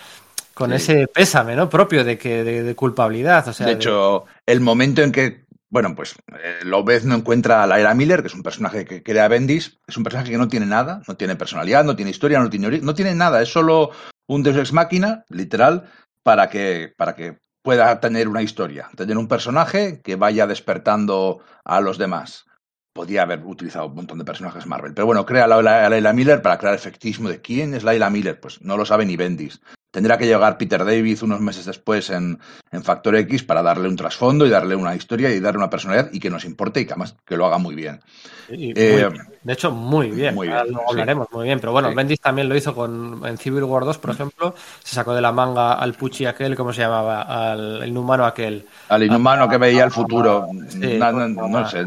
con 0.52 0.70
sí. 0.70 0.76
ese 0.76 1.06
pésame, 1.06 1.54
¿no? 1.54 1.70
propio 1.70 2.02
de 2.02 2.18
que 2.18 2.42
de, 2.42 2.64
de 2.64 2.74
culpabilidad, 2.74 3.46
o 3.46 3.52
sea, 3.52 3.66
de 3.66 3.72
hecho, 3.74 4.24
de... 4.46 4.52
el 4.52 4.60
momento 4.60 5.02
en 5.02 5.12
que 5.12 5.44
bueno, 5.70 5.94
pues 5.94 6.16
eh, 6.42 6.60
Lobez 6.64 7.04
no 7.04 7.14
encuentra 7.14 7.62
a 7.62 7.66
Lyra 7.66 7.94
Miller, 7.94 8.22
que 8.22 8.26
es 8.26 8.34
un 8.34 8.42
personaje 8.42 8.84
que 8.84 9.04
crea 9.04 9.28
Bendis. 9.28 9.78
Es 9.86 9.96
un 9.96 10.02
personaje 10.02 10.32
que 10.32 10.38
no 10.38 10.48
tiene 10.48 10.66
nada, 10.66 11.00
no 11.06 11.16
tiene 11.16 11.36
personalidad, 11.36 11.84
no 11.84 11.94
tiene 11.94 12.10
historia, 12.10 12.40
no 12.40 12.50
tiene, 12.50 12.80
no 12.80 12.94
tiene 12.94 13.14
nada. 13.14 13.40
Es 13.40 13.52
solo 13.52 13.90
un 14.28 14.42
Deus 14.42 14.56
Ex 14.56 14.72
Máquina, 14.72 15.24
literal, 15.28 15.88
para 16.24 16.50
que, 16.50 16.92
para 16.96 17.14
que 17.14 17.38
pueda 17.62 18.00
tener 18.00 18.26
una 18.26 18.42
historia. 18.42 18.90
Tener 18.96 19.16
un 19.16 19.28
personaje 19.28 20.00
que 20.02 20.16
vaya 20.16 20.48
despertando 20.48 21.40
a 21.64 21.80
los 21.80 21.98
demás. 21.98 22.46
Podía 22.92 23.22
haber 23.22 23.44
utilizado 23.44 23.86
un 23.86 23.94
montón 23.94 24.18
de 24.18 24.24
personajes 24.24 24.66
Marvel. 24.66 24.92
Pero 24.92 25.06
bueno, 25.06 25.24
crea 25.24 25.44
a 25.44 25.88
Layla 25.88 26.12
Miller 26.12 26.42
para 26.42 26.58
crear 26.58 26.74
efectismo 26.74 27.28
de 27.28 27.40
quién 27.40 27.74
es 27.74 27.84
Layla 27.84 28.10
Miller. 28.10 28.40
Pues 28.40 28.60
no 28.62 28.76
lo 28.76 28.84
sabe 28.84 29.06
ni 29.06 29.16
Bendis. 29.16 29.60
Tendrá 29.90 30.18
que 30.18 30.26
llegar 30.26 30.56
Peter 30.56 30.84
David 30.84 31.22
unos 31.22 31.40
meses 31.40 31.64
después 31.64 32.10
en, 32.10 32.38
en, 32.70 32.84
Factor 32.84 33.16
X 33.16 33.42
para 33.42 33.62
darle 33.62 33.88
un 33.88 33.96
trasfondo 33.96 34.46
y 34.46 34.50
darle 34.50 34.76
una 34.76 34.94
historia 34.94 35.30
y 35.30 35.40
darle 35.40 35.58
una 35.58 35.70
personalidad 35.70 36.10
y 36.12 36.20
que 36.20 36.30
nos 36.30 36.44
importe 36.44 36.80
y 36.80 36.86
que 36.86 36.92
además 36.92 37.16
que 37.24 37.36
lo 37.36 37.46
haga 37.46 37.58
muy 37.58 37.74
bien. 37.74 38.00
Sí, 38.48 38.72
eh, 38.76 39.08
muy, 39.10 39.20
de 39.42 39.52
hecho, 39.52 39.72
muy 39.72 40.10
bien. 40.10 40.34
Muy 40.34 40.46
bien 40.46 40.72
lo 40.72 40.88
hablaremos 40.88 41.26
sí. 41.28 41.36
muy 41.36 41.46
bien. 41.46 41.58
Pero 41.58 41.72
bueno, 41.72 41.88
sí. 41.88 41.94
Bendis 41.96 42.20
también 42.20 42.48
lo 42.48 42.56
hizo 42.56 42.72
con 42.72 43.22
en 43.24 43.36
Civil 43.36 43.64
War 43.64 43.84
2, 43.84 43.98
por 43.98 44.10
ejemplo. 44.10 44.54
Se 44.84 44.94
sacó 44.94 45.12
de 45.12 45.20
la 45.20 45.32
manga 45.32 45.72
al 45.72 45.94
Pucci 45.94 46.24
aquel, 46.24 46.54
¿cómo 46.54 46.72
se 46.72 46.82
llamaba? 46.82 47.22
Al 47.22 47.86
inhumano 47.86 48.24
aquel. 48.26 48.66
Al 48.88 49.02
inhumano 49.02 49.44
a, 49.44 49.50
que 49.50 49.58
veía 49.58 49.82
a, 49.82 49.86
el 49.86 49.90
futuro. 49.90 50.46
no, 50.52 51.12
no, 51.12 51.28
no, 51.28 51.48
no 51.48 51.68
sé 51.68 51.84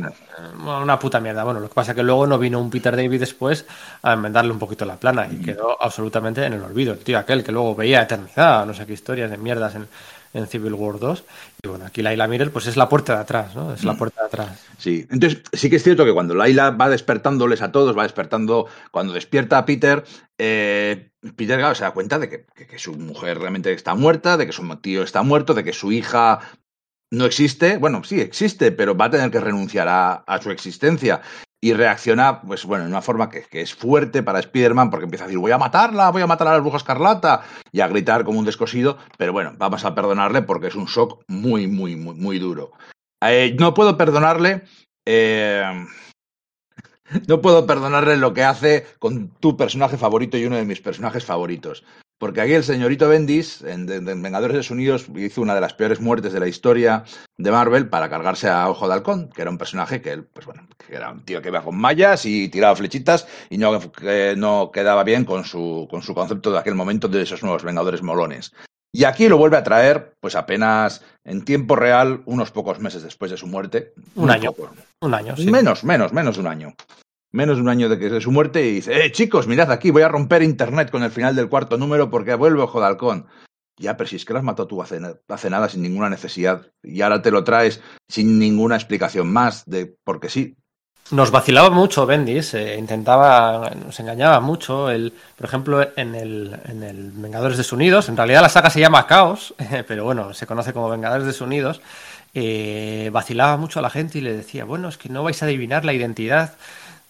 una 0.59 0.99
puta 0.99 1.19
mierda. 1.19 1.43
Bueno, 1.43 1.59
lo 1.59 1.69
que 1.69 1.75
pasa 1.75 1.91
es 1.91 1.95
que 1.95 2.03
luego 2.03 2.27
no 2.27 2.37
vino 2.37 2.59
un 2.59 2.69
Peter 2.69 2.95
David 2.95 3.19
después 3.19 3.65
a 4.01 4.13
enmendarle 4.13 4.51
un 4.51 4.59
poquito 4.59 4.85
la 4.85 4.97
plana 4.97 5.27
y 5.31 5.37
quedó 5.37 5.81
absolutamente 5.81 6.45
en 6.45 6.53
el 6.53 6.61
olvido. 6.63 6.93
El 6.93 6.99
tío 6.99 7.17
aquel 7.17 7.43
que 7.43 7.51
luego 7.51 7.75
veía 7.75 8.01
eternidad, 8.01 8.65
no 8.65 8.73
sé 8.73 8.85
qué 8.85 8.93
historias 8.93 9.29
de 9.29 9.37
mierdas 9.37 9.75
en, 9.75 9.87
en 10.33 10.47
Civil 10.47 10.73
War 10.73 10.99
2. 10.99 11.23
Y 11.63 11.67
bueno, 11.67 11.85
aquí 11.85 12.01
Laila 12.01 12.27
Miller 12.27 12.51
pues 12.51 12.67
es 12.67 12.75
la 12.75 12.89
puerta 12.89 13.15
de 13.15 13.21
atrás, 13.21 13.55
¿no? 13.55 13.73
Es 13.73 13.83
la 13.83 13.95
puerta 13.95 14.21
de 14.21 14.27
atrás. 14.27 14.65
Sí, 14.77 15.05
entonces 15.09 15.41
sí 15.53 15.69
que 15.69 15.77
es 15.77 15.83
cierto 15.83 16.05
que 16.05 16.13
cuando 16.13 16.35
Laila 16.35 16.71
va 16.71 16.89
despertándoles 16.89 17.61
a 17.61 17.71
todos, 17.71 17.97
va 17.97 18.03
despertando, 18.03 18.67
cuando 18.91 19.13
despierta 19.13 19.57
a 19.57 19.65
Peter, 19.65 20.03
eh, 20.37 21.11
Peter 21.35 21.59
claro, 21.59 21.75
se 21.75 21.83
da 21.83 21.91
cuenta 21.91 22.19
de 22.19 22.29
que, 22.29 22.45
que, 22.55 22.67
que, 22.67 22.79
su 22.79 22.93
mujer 22.93 23.39
realmente 23.39 23.71
está 23.71 23.95
muerta, 23.95 24.35
de 24.35 24.45
que 24.45 24.51
su 24.51 24.63
tío 24.77 25.03
está 25.03 25.23
muerto, 25.23 25.53
de 25.53 25.63
que 25.63 25.73
su 25.73 25.91
hija 25.91 26.39
no 27.13 27.25
existe, 27.25 27.77
bueno, 27.77 28.03
sí 28.03 28.19
existe, 28.19 28.71
pero 28.71 28.97
va 28.97 29.05
a 29.05 29.11
tener 29.11 29.29
que 29.29 29.39
renunciar 29.39 29.87
a, 29.87 30.39
su 30.41 30.49
existencia. 30.49 31.21
Y 31.61 31.71
reacciona, 31.71 32.41
pues 32.41 32.65
bueno, 32.65 32.83
en 32.83 32.89
una 32.89 33.01
forma 33.01 33.29
que, 33.29 33.43
que 33.43 33.61
es 33.61 33.73
fuerte 33.73 34.21
para 34.21 34.39
Spider-Man, 34.39 34.89
porque 34.89 35.05
empieza 35.05 35.23
a 35.23 35.27
decir, 35.27 35.39
voy 35.39 35.51
a 35.51 35.57
matarla, 35.57 36.09
voy 36.09 36.21
a 36.21 36.27
matar 36.27 36.47
a 36.47 36.53
la 36.53 36.59
bruja 36.59 36.77
escarlata, 36.77 37.43
y 37.71 37.79
a 37.79 37.87
gritar 37.87 38.25
como 38.25 38.39
un 38.39 38.45
descosido, 38.45 38.97
pero 39.17 39.31
bueno, 39.31 39.53
vamos 39.57 39.85
a 39.85 39.95
perdonarle 39.95 40.41
porque 40.41 40.67
es 40.67 40.75
un 40.75 40.85
shock 40.85 41.23
muy, 41.27 41.67
muy, 41.67 41.95
muy, 41.95 42.15
muy 42.15 42.39
duro. 42.39 42.71
Eh, 43.21 43.55
no 43.57 43.73
puedo 43.73 43.95
perdonarle. 43.95 44.63
Eh, 45.05 45.63
no 47.27 47.41
puedo 47.41 47.65
perdonarle 47.65 48.17
lo 48.17 48.33
que 48.33 48.43
hace 48.43 48.87
con 48.99 49.29
tu 49.39 49.55
personaje 49.55 49.97
favorito 49.97 50.37
y 50.37 50.45
uno 50.45 50.57
de 50.57 50.65
mis 50.65 50.81
personajes 50.81 51.23
favoritos. 51.23 51.85
Porque 52.17 52.41
aquí 52.41 52.53
el 52.53 52.63
señorito 52.63 53.09
Bendis, 53.09 53.61
en, 53.63 53.85
Vengadores 53.85 54.71
Unidos, 54.71 55.07
hizo 55.15 55.41
una 55.41 55.55
de 55.55 55.61
las 55.61 55.73
peores 55.73 55.99
muertes 55.99 56.31
de 56.31 56.39
la 56.39 56.47
historia 56.47 57.03
de 57.37 57.51
Marvel 57.51 57.89
para 57.89 58.09
cargarse 58.09 58.49
a 58.49 58.69
Ojo 58.69 58.87
de 58.87 58.93
Halcón, 58.93 59.29
que 59.29 59.41
era 59.41 59.51
un 59.51 59.57
personaje 59.57 60.01
que 60.01 60.11
él, 60.11 60.23
pues 60.23 60.45
bueno, 60.45 60.65
que 60.77 60.95
era 60.95 61.11
un 61.11 61.25
tío 61.25 61.41
que 61.41 61.49
iba 61.49 61.61
con 61.61 61.75
mallas 61.75 62.25
y 62.25 62.47
tiraba 62.49 62.75
flechitas 62.75 63.27
y 63.49 63.57
no, 63.57 63.91
que 63.91 64.35
no 64.37 64.71
quedaba 64.71 65.03
bien 65.03 65.25
con 65.25 65.43
su, 65.43 65.87
con 65.89 66.01
su 66.01 66.13
concepto 66.13 66.51
de 66.51 66.59
aquel 66.59 66.75
momento 66.75 67.07
de 67.07 67.23
esos 67.23 67.43
nuevos 67.43 67.63
Vengadores 67.63 68.01
molones. 68.01 68.53
Y 68.95 69.05
aquí 69.05 69.27
lo 69.27 69.37
vuelve 69.37 69.57
a 69.57 69.63
traer, 69.63 70.13
pues 70.19 70.35
apenas 70.35 71.03
en 71.25 71.43
tiempo 71.43 71.75
real, 71.75 72.21
unos 72.25 72.51
pocos 72.51 72.79
meses 72.79 73.01
después 73.01 73.31
de 73.31 73.37
su 73.37 73.47
muerte. 73.47 73.93
Un, 74.13 74.29
año. 74.29 74.53
Un 75.01 75.13
año, 75.15 75.35
sí. 75.35 75.49
Menos, 75.49 75.83
menos, 75.83 76.13
menos 76.13 76.35
de 76.35 76.41
un 76.41 76.47
año. 76.47 76.75
Menos 77.33 77.57
de 77.57 77.63
un 77.63 77.69
año 77.69 77.89
de 77.89 78.21
su 78.21 78.31
muerte 78.31 78.63
y 78.63 78.73
dice, 78.73 79.05
eh, 79.05 79.11
chicos, 79.11 79.47
mirad 79.47 79.71
aquí, 79.71 79.89
voy 79.89 80.03
a 80.03 80.07
romper 80.07 80.43
internet 80.43 80.91
con 80.91 81.01
el 81.01 81.09
final 81.09 81.35
del 81.35 81.49
cuarto 81.49 81.77
número 81.79 82.11
porque 82.11 82.35
vuelve 82.35 82.61
Ojo 82.61 82.79
de 82.79 82.85
Halcón. 82.85 83.25
Ya, 83.75 83.97
pero 83.97 84.07
si 84.07 84.17
es 84.17 84.23
que 84.23 84.33
lo 84.33 84.39
has 84.39 84.67
tú 84.67 84.83
hace, 84.83 85.01
hace 85.27 85.49
nada 85.49 85.67
sin 85.67 85.81
ninguna 85.81 86.09
necesidad 86.09 86.67
y 86.83 87.01
ahora 87.01 87.23
te 87.23 87.31
lo 87.31 87.43
traes 87.43 87.81
sin 88.07 88.37
ninguna 88.37 88.75
explicación 88.75 89.33
más 89.33 89.65
de 89.65 89.95
porque 90.03 90.29
sí. 90.29 90.55
Nos 91.09 91.31
vacilaba 91.31 91.71
mucho 91.71 92.05
Bendis, 92.05 92.53
eh, 92.53 92.77
intentaba, 92.77 93.71
nos 93.83 93.99
engañaba 93.99 94.39
mucho. 94.39 94.91
El, 94.91 95.11
por 95.35 95.47
ejemplo, 95.47 95.87
en 95.97 96.13
el, 96.13 96.55
en 96.65 96.83
el 96.83 97.11
Vengadores 97.11 97.57
Desunidos, 97.57 98.09
en 98.09 98.17
realidad 98.17 98.43
la 98.43 98.49
saga 98.49 98.69
se 98.69 98.79
llama 98.79 99.07
Caos, 99.07 99.55
pero 99.87 100.05
bueno, 100.05 100.35
se 100.35 100.45
conoce 100.45 100.71
como 100.71 100.89
Vengadores 100.89 101.25
Desunidos. 101.25 101.81
Eh, 102.35 103.09
vacilaba 103.11 103.57
mucho 103.57 103.79
a 103.79 103.81
la 103.81 103.89
gente 103.89 104.17
y 104.19 104.21
le 104.21 104.35
decía, 104.35 104.65
bueno, 104.65 104.89
es 104.89 104.97
que 104.97 105.09
no 105.09 105.23
vais 105.23 105.41
a 105.43 105.45
adivinar 105.45 105.83
la 105.83 105.93
identidad 105.93 106.55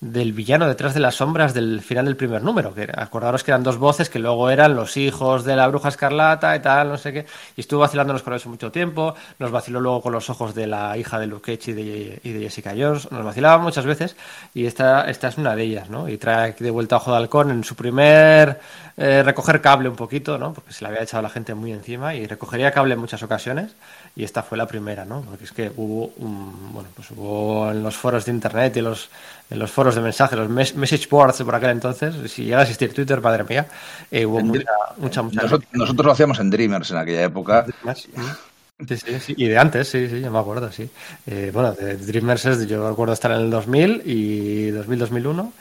del 0.04 0.34
villano 0.34 0.68
detrás 0.68 0.94
de 0.94 1.00
las 1.00 1.16
sombras 1.16 1.54
del 1.54 1.82
final 1.82 2.06
del 2.06 2.18
primer 2.18 2.44
número. 2.44 2.74
Que 2.74 2.90
acordaros 2.94 3.44
que 3.44 3.52
eran 3.52 3.64
dos 3.64 3.78
voces 3.78 4.10
que 4.10 4.20
luego 4.20 4.50
eran 4.50 4.76
los 4.76 4.98
hijos 4.98 5.46
de 5.46 5.56
la 5.56 5.68
bruja 5.68 5.90
escarlata 5.90 6.56
y 6.56 6.60
tal, 6.60 6.90
no 6.90 6.98
sé 6.98 7.14
qué. 7.14 7.26
Y 7.56 7.62
estuvo 7.62 7.80
vacilándonos 7.80 8.22
con 8.22 8.34
eso 8.34 8.50
mucho 8.50 8.72
tiempo. 8.72 9.16
Nos 9.40 9.52
vaciló 9.52 9.80
luego 9.80 10.02
con 10.02 10.12
los 10.12 10.30
ojos 10.30 10.54
de 10.54 10.68
la 10.68 10.98
hija 10.98 11.20
de 11.20 11.28
Luke 11.28 11.58
Cage 11.58 11.72
y 11.72 11.74
de, 11.74 12.20
y 12.24 12.32
de 12.32 12.40
Jessica 12.42 12.74
Jones. 12.78 13.12
Nos 13.12 13.24
vacilaba 13.24 13.58
muchas 13.60 13.86
veces 13.86 14.16
y 14.54 14.66
esta, 14.66 15.10
esta 15.10 15.30
es 15.30 15.38
una 15.38 15.56
de 15.56 15.64
ellas, 15.64 15.90
¿no? 15.90 16.10
Y 16.10 16.18
trae 16.18 16.54
de 16.58 16.72
vuelta 16.72 16.96
a 16.96 16.98
Ojo 16.98 17.12
de 17.12 17.18
Halcón 17.18 17.52
en 17.52 17.64
su 17.64 17.76
primer 17.76 18.60
eh, 18.98 19.24
recoger 19.24 19.62
cable 19.62 19.90
un 19.90 19.96
poquito, 19.96 20.38
¿no? 20.38 20.54
Porque 20.54 20.74
se 20.74 20.84
le 20.84 20.90
había 20.90 21.04
echado 21.04 21.24
la 21.24 21.30
gente 21.30 21.54
muy 21.54 21.72
encima 21.72 22.14
y 22.14 22.28
recogería 22.28 22.72
cable 22.72 22.94
en 22.94 23.00
muchas 23.00 23.24
ocasiones 23.24 23.76
y 24.16 24.24
esta 24.24 24.44
fue 24.44 24.58
la 24.58 24.68
primera, 24.68 25.06
¿no? 25.06 25.22
Porque 25.22 25.44
es 25.46 25.52
que 25.52 25.72
hubo, 25.76 26.14
un, 26.18 26.72
bueno, 26.72 26.90
pues 26.96 27.10
hubo 27.12 27.72
en 27.72 27.82
los 27.82 27.96
foros 27.96 28.26
de 28.26 28.32
internet 28.32 28.78
y 28.78 28.82
los, 28.82 29.10
en 29.50 29.58
los 29.58 29.72
foros 29.72 29.96
de 29.96 30.02
mensajes, 30.02 30.38
los 30.38 30.50
message 30.50 31.08
boards 31.10 31.42
por 31.42 31.56
aquel 31.56 31.72
entonces, 31.72 32.32
si 32.32 32.44
llega 32.44 32.60
a 32.60 32.62
existir 32.62 32.94
Twitter, 32.94 33.22
madre 33.22 33.44
mía, 33.44 33.68
eh, 34.12 34.26
hubo 34.26 34.40
mucha, 34.42 34.72
mucha, 34.98 35.22
mucha 35.24 35.42
nosotros, 35.72 36.06
lo 36.06 36.12
hacíamos 36.12 36.40
en 36.40 36.52
Dreamers 36.52 36.92
en 36.92 36.98
aquella 36.98 37.24
época. 37.24 37.66
Sí, 37.96 38.98
sí, 38.98 39.20
sí, 39.20 39.34
y 39.38 39.48
de 39.48 39.58
antes, 39.58 39.88
sí, 39.88 40.08
sí, 40.10 40.20
yo 40.20 40.30
me 40.30 40.40
acuerdo, 40.40 40.72
sí. 40.72 40.90
Eh, 41.26 41.52
bueno, 41.54 41.74
de 41.74 41.96
Dreamers 41.98 42.46
es, 42.46 42.68
yo 42.68 42.88
recuerdo 42.88 43.14
estar 43.14 43.32
en 43.32 43.38
el 43.40 43.50
2000 43.50 44.02
y 44.06 44.72
2000-2001 44.72 45.52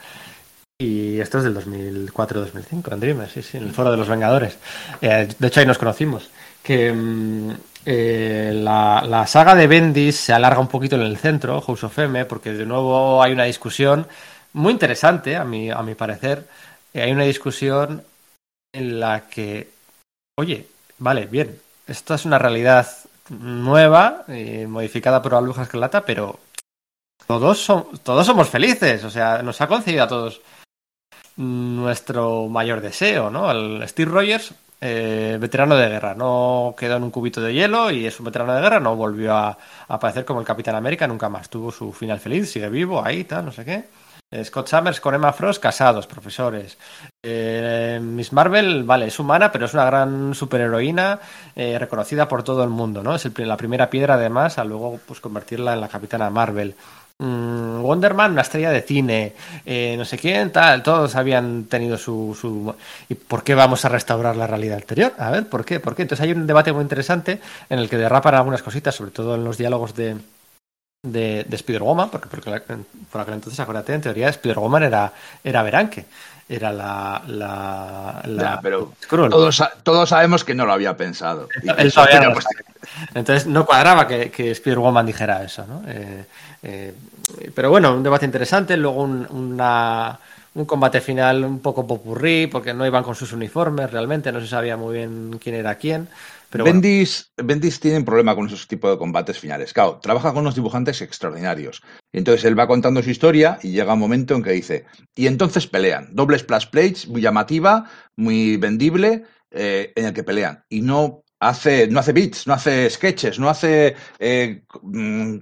y 0.79 1.19
esto 1.19 1.37
es 1.37 1.45
del 1.45 1.55
2004-2005 1.55 2.93
en 2.93 2.99
Dreamers, 2.99 3.31
sí, 3.31 3.41
sí, 3.41 3.57
en 3.57 3.63
el 3.63 3.71
foro 3.71 3.91
de 3.91 3.97
los 3.97 4.09
Vengadores. 4.09 4.57
Eh, 5.01 5.27
de 5.37 5.47
hecho 5.47 5.59
ahí 5.59 5.65
nos 5.65 5.77
conocimos. 5.77 6.29
Que 6.61 6.91
mm, 6.91 7.51
eh, 7.85 8.51
la, 8.53 9.25
saga 9.27 9.55
de 9.55 9.67
Bendis 9.67 10.15
se 10.15 10.33
alarga 10.33 10.59
un 10.59 10.67
poquito 10.67 10.95
en 10.95 11.01
el 11.01 11.17
centro, 11.17 11.61
House 11.61 11.83
of 11.83 11.99
M, 11.99 12.25
porque 12.25 12.53
de 12.53 12.65
nuevo 12.65 13.21
hay 13.21 13.33
una 13.33 13.43
discusión 13.43 14.07
muy 14.53 14.71
interesante, 14.71 15.35
a 15.35 15.43
mi, 15.43 15.69
a 15.69 15.81
mi 15.81 15.95
parecer. 15.95 16.47
Eh, 16.93 17.01
hay 17.01 17.11
una 17.11 17.23
discusión 17.23 18.03
en 18.73 18.99
la 18.99 19.27
que, 19.27 19.69
oye, 20.37 20.67
vale, 20.97 21.25
bien, 21.25 21.59
esto 21.87 22.13
es 22.13 22.25
una 22.25 22.39
realidad 22.39 22.87
nueva, 23.29 24.23
eh, 24.27 24.65
modificada 24.67 25.21
por 25.21 25.33
la 25.33 25.39
bruja 25.41 25.63
escarlata, 25.63 26.05
pero 26.05 26.39
todos, 27.27 27.65
todos 28.03 28.25
somos 28.25 28.49
felices, 28.49 29.03
o 29.03 29.09
sea, 29.09 29.41
nos 29.41 29.59
ha 29.61 29.67
concedido 29.67 30.03
a 30.03 30.07
todos 30.07 30.41
nuestro 31.35 32.47
mayor 32.47 32.81
deseo, 32.81 33.29
¿no? 33.29 33.49
El 33.51 33.87
Steve 33.87 34.11
Rogers 34.11 34.53
eh, 34.85 35.37
veterano 35.39 35.77
de 35.77 35.87
guerra. 35.87 36.13
No 36.13 36.75
quedó 36.77 36.97
en 36.97 37.03
un 37.03 37.11
cubito 37.11 37.39
de 37.39 37.53
hielo 37.53 37.89
y 37.89 38.05
es 38.05 38.19
un 38.19 38.25
veterano 38.25 38.53
de 38.53 38.61
guerra. 38.61 38.81
No 38.81 38.97
volvió 38.97 39.33
a, 39.33 39.57
aparecer 39.87 40.25
como 40.25 40.41
el 40.41 40.45
Capitán 40.45 40.75
América 40.75 41.07
nunca 41.07 41.29
más. 41.29 41.49
Tuvo 41.49 41.71
su 41.71 41.93
final 41.93 42.19
feliz, 42.19 42.51
sigue 42.51 42.67
vivo 42.67 43.03
ahí, 43.03 43.23
tal, 43.23 43.45
no 43.45 43.51
sé 43.53 43.63
qué. 43.63 43.85
Eh, 44.29 44.43
Scott 44.43 44.67
Summers 44.67 44.99
con 44.99 45.15
Emma 45.15 45.31
Frost, 45.31 45.61
casados, 45.63 46.05
profesores. 46.05 46.77
Eh, 47.23 47.97
Miss 48.01 48.33
Marvel, 48.33 48.83
vale, 48.83 49.05
es 49.07 49.17
humana, 49.19 49.53
pero 49.53 49.67
es 49.67 49.73
una 49.73 49.85
gran 49.85 50.35
superheroína 50.35 51.17
reconocida 51.55 52.27
por 52.27 52.43
todo 52.43 52.61
el 52.63 52.69
mundo, 52.69 53.01
¿no? 53.01 53.15
Es 53.15 53.39
la 53.39 53.55
primera 53.55 53.89
piedra, 53.89 54.15
además, 54.15 54.57
a 54.57 54.65
luego 54.65 54.99
pues 55.05 55.21
convertirla 55.21 55.73
en 55.73 55.79
la 55.81 55.87
Capitana 55.87 56.29
Marvel. 56.29 56.75
Mm, 57.19 57.81
Wonderman, 57.81 58.31
una 58.31 58.41
estrella 58.41 58.71
de 58.71 58.81
cine, 58.81 59.33
eh, 59.65 59.95
no 59.97 60.03
sé 60.03 60.17
quién, 60.17 60.51
tal, 60.51 60.81
todos 60.81 61.15
habían 61.15 61.65
tenido 61.65 61.97
su, 61.97 62.35
su, 62.39 62.73
¿Y 63.07 63.15
por 63.15 63.43
qué 63.43 63.53
vamos 63.55 63.85
a 63.85 63.89
restaurar 63.89 64.35
la 64.35 64.47
realidad 64.47 64.77
anterior? 64.77 65.13
A 65.17 65.29
ver, 65.29 65.47
¿por 65.47 65.63
qué? 65.63 65.79
¿Por 65.79 65.95
qué? 65.95 66.01
Entonces 66.01 66.23
hay 66.23 66.31
un 66.31 66.47
debate 66.47 66.73
muy 66.73 66.81
interesante 66.81 67.39
en 67.69 67.79
el 67.79 67.89
que 67.89 67.97
derrapan 67.97 68.35
algunas 68.35 68.63
cositas, 68.63 68.95
sobre 68.95 69.11
todo 69.11 69.35
en 69.35 69.43
los 69.43 69.57
diálogos 69.57 69.93
de, 69.93 70.17
de, 71.03 71.45
de 71.47 71.55
Spider-Woman, 71.55 72.09
porque, 72.09 72.29
por 72.29 73.21
aquel 73.21 73.33
entonces, 73.33 73.59
acuérdate, 73.59 73.93
en 73.93 74.01
teoría 74.01 74.29
Spider-Woman 74.29 74.83
era, 74.83 75.13
era 75.43 75.61
era 76.49 76.71
la. 76.71 77.21
la, 77.25 78.59
pero 78.61 78.93
todos, 79.09 79.63
todos, 79.83 80.09
sabemos 80.09 80.43
que 80.43 80.53
no 80.53 80.65
lo 80.65 80.73
había 80.73 80.95
pensado. 80.97 81.47
Entonces 83.15 83.47
no 83.47 83.65
cuadraba 83.65 84.07
que, 84.07 84.29
que 84.29 84.51
Spider-Woman 84.51 85.05
dijera 85.05 85.43
eso, 85.43 85.65
¿no? 85.65 85.83
Eh, 85.87 86.25
eh, 86.63 86.93
pero 87.53 87.69
bueno, 87.69 87.95
un 87.95 88.03
debate 88.03 88.25
interesante. 88.25 88.77
Luego 88.77 89.03
un, 89.03 89.27
un 90.55 90.65
combate 90.65 91.01
final 91.01 91.43
un 91.43 91.59
poco 91.59 91.85
popurrí, 91.85 92.47
porque 92.47 92.73
no 92.73 92.85
iban 92.85 93.03
con 93.03 93.15
sus 93.15 93.33
uniformes 93.33 93.91
realmente, 93.91 94.31
no 94.31 94.39
se 94.39 94.47
sabía 94.47 94.77
muy 94.77 94.95
bien 94.95 95.39
quién 95.41 95.55
era 95.55 95.75
quién. 95.75 96.07
Bendis, 96.51 97.31
Bendis, 97.35 97.79
tiene 97.79 97.97
un 97.97 98.05
problema 98.05 98.35
con 98.35 98.45
esos 98.45 98.67
tipos 98.67 98.91
de 98.91 98.97
combates 98.99 99.39
finales. 99.39 99.73
Claro, 99.73 99.99
trabaja 99.99 100.31
con 100.31 100.41
unos 100.41 100.53
dibujantes 100.53 101.01
extraordinarios. 101.01 101.81
Entonces 102.11 102.45
él 102.45 102.57
va 102.57 102.67
contando 102.67 103.01
su 103.01 103.09
historia 103.09 103.57
y 103.63 103.71
llega 103.71 103.93
un 103.93 103.99
momento 103.99 104.35
en 104.35 104.43
que 104.43 104.51
dice, 104.51 104.85
y 105.15 105.25
entonces 105.25 105.65
pelean. 105.65 106.09
Doble 106.11 106.37
splash 106.37 106.67
plates, 106.67 107.07
muy 107.07 107.21
llamativa, 107.21 107.89
muy 108.15 108.57
vendible, 108.57 109.23
eh, 109.49 109.93
en 109.95 110.05
el 110.05 110.13
que 110.13 110.23
pelean. 110.23 110.63
Y 110.69 110.81
no 110.81 111.23
hace, 111.47 111.87
no 111.87 111.99
hace 111.99 112.13
beats, 112.13 112.47
no 112.47 112.53
hace 112.53 112.89
sketches, 112.89 113.39
no 113.39 113.49
hace 113.49 113.95
eh, 114.19 114.63
mm, 114.81 115.37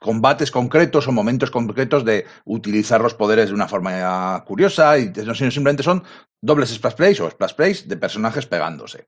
combates 0.00 0.50
concretos 0.50 1.08
o 1.08 1.12
momentos 1.12 1.50
concretos 1.50 2.04
de 2.04 2.26
utilizar 2.44 3.00
los 3.00 3.14
poderes 3.14 3.48
de 3.48 3.54
una 3.54 3.68
forma 3.68 4.42
curiosa, 4.46 4.98
y 4.98 5.12
no, 5.24 5.34
simplemente 5.34 5.82
son 5.82 6.02
dobles 6.40 6.70
splash 6.70 6.94
plays 6.94 7.20
o 7.20 7.30
splash 7.30 7.54
plays 7.54 7.88
de 7.88 7.96
personajes 7.96 8.46
pegándose. 8.46 9.06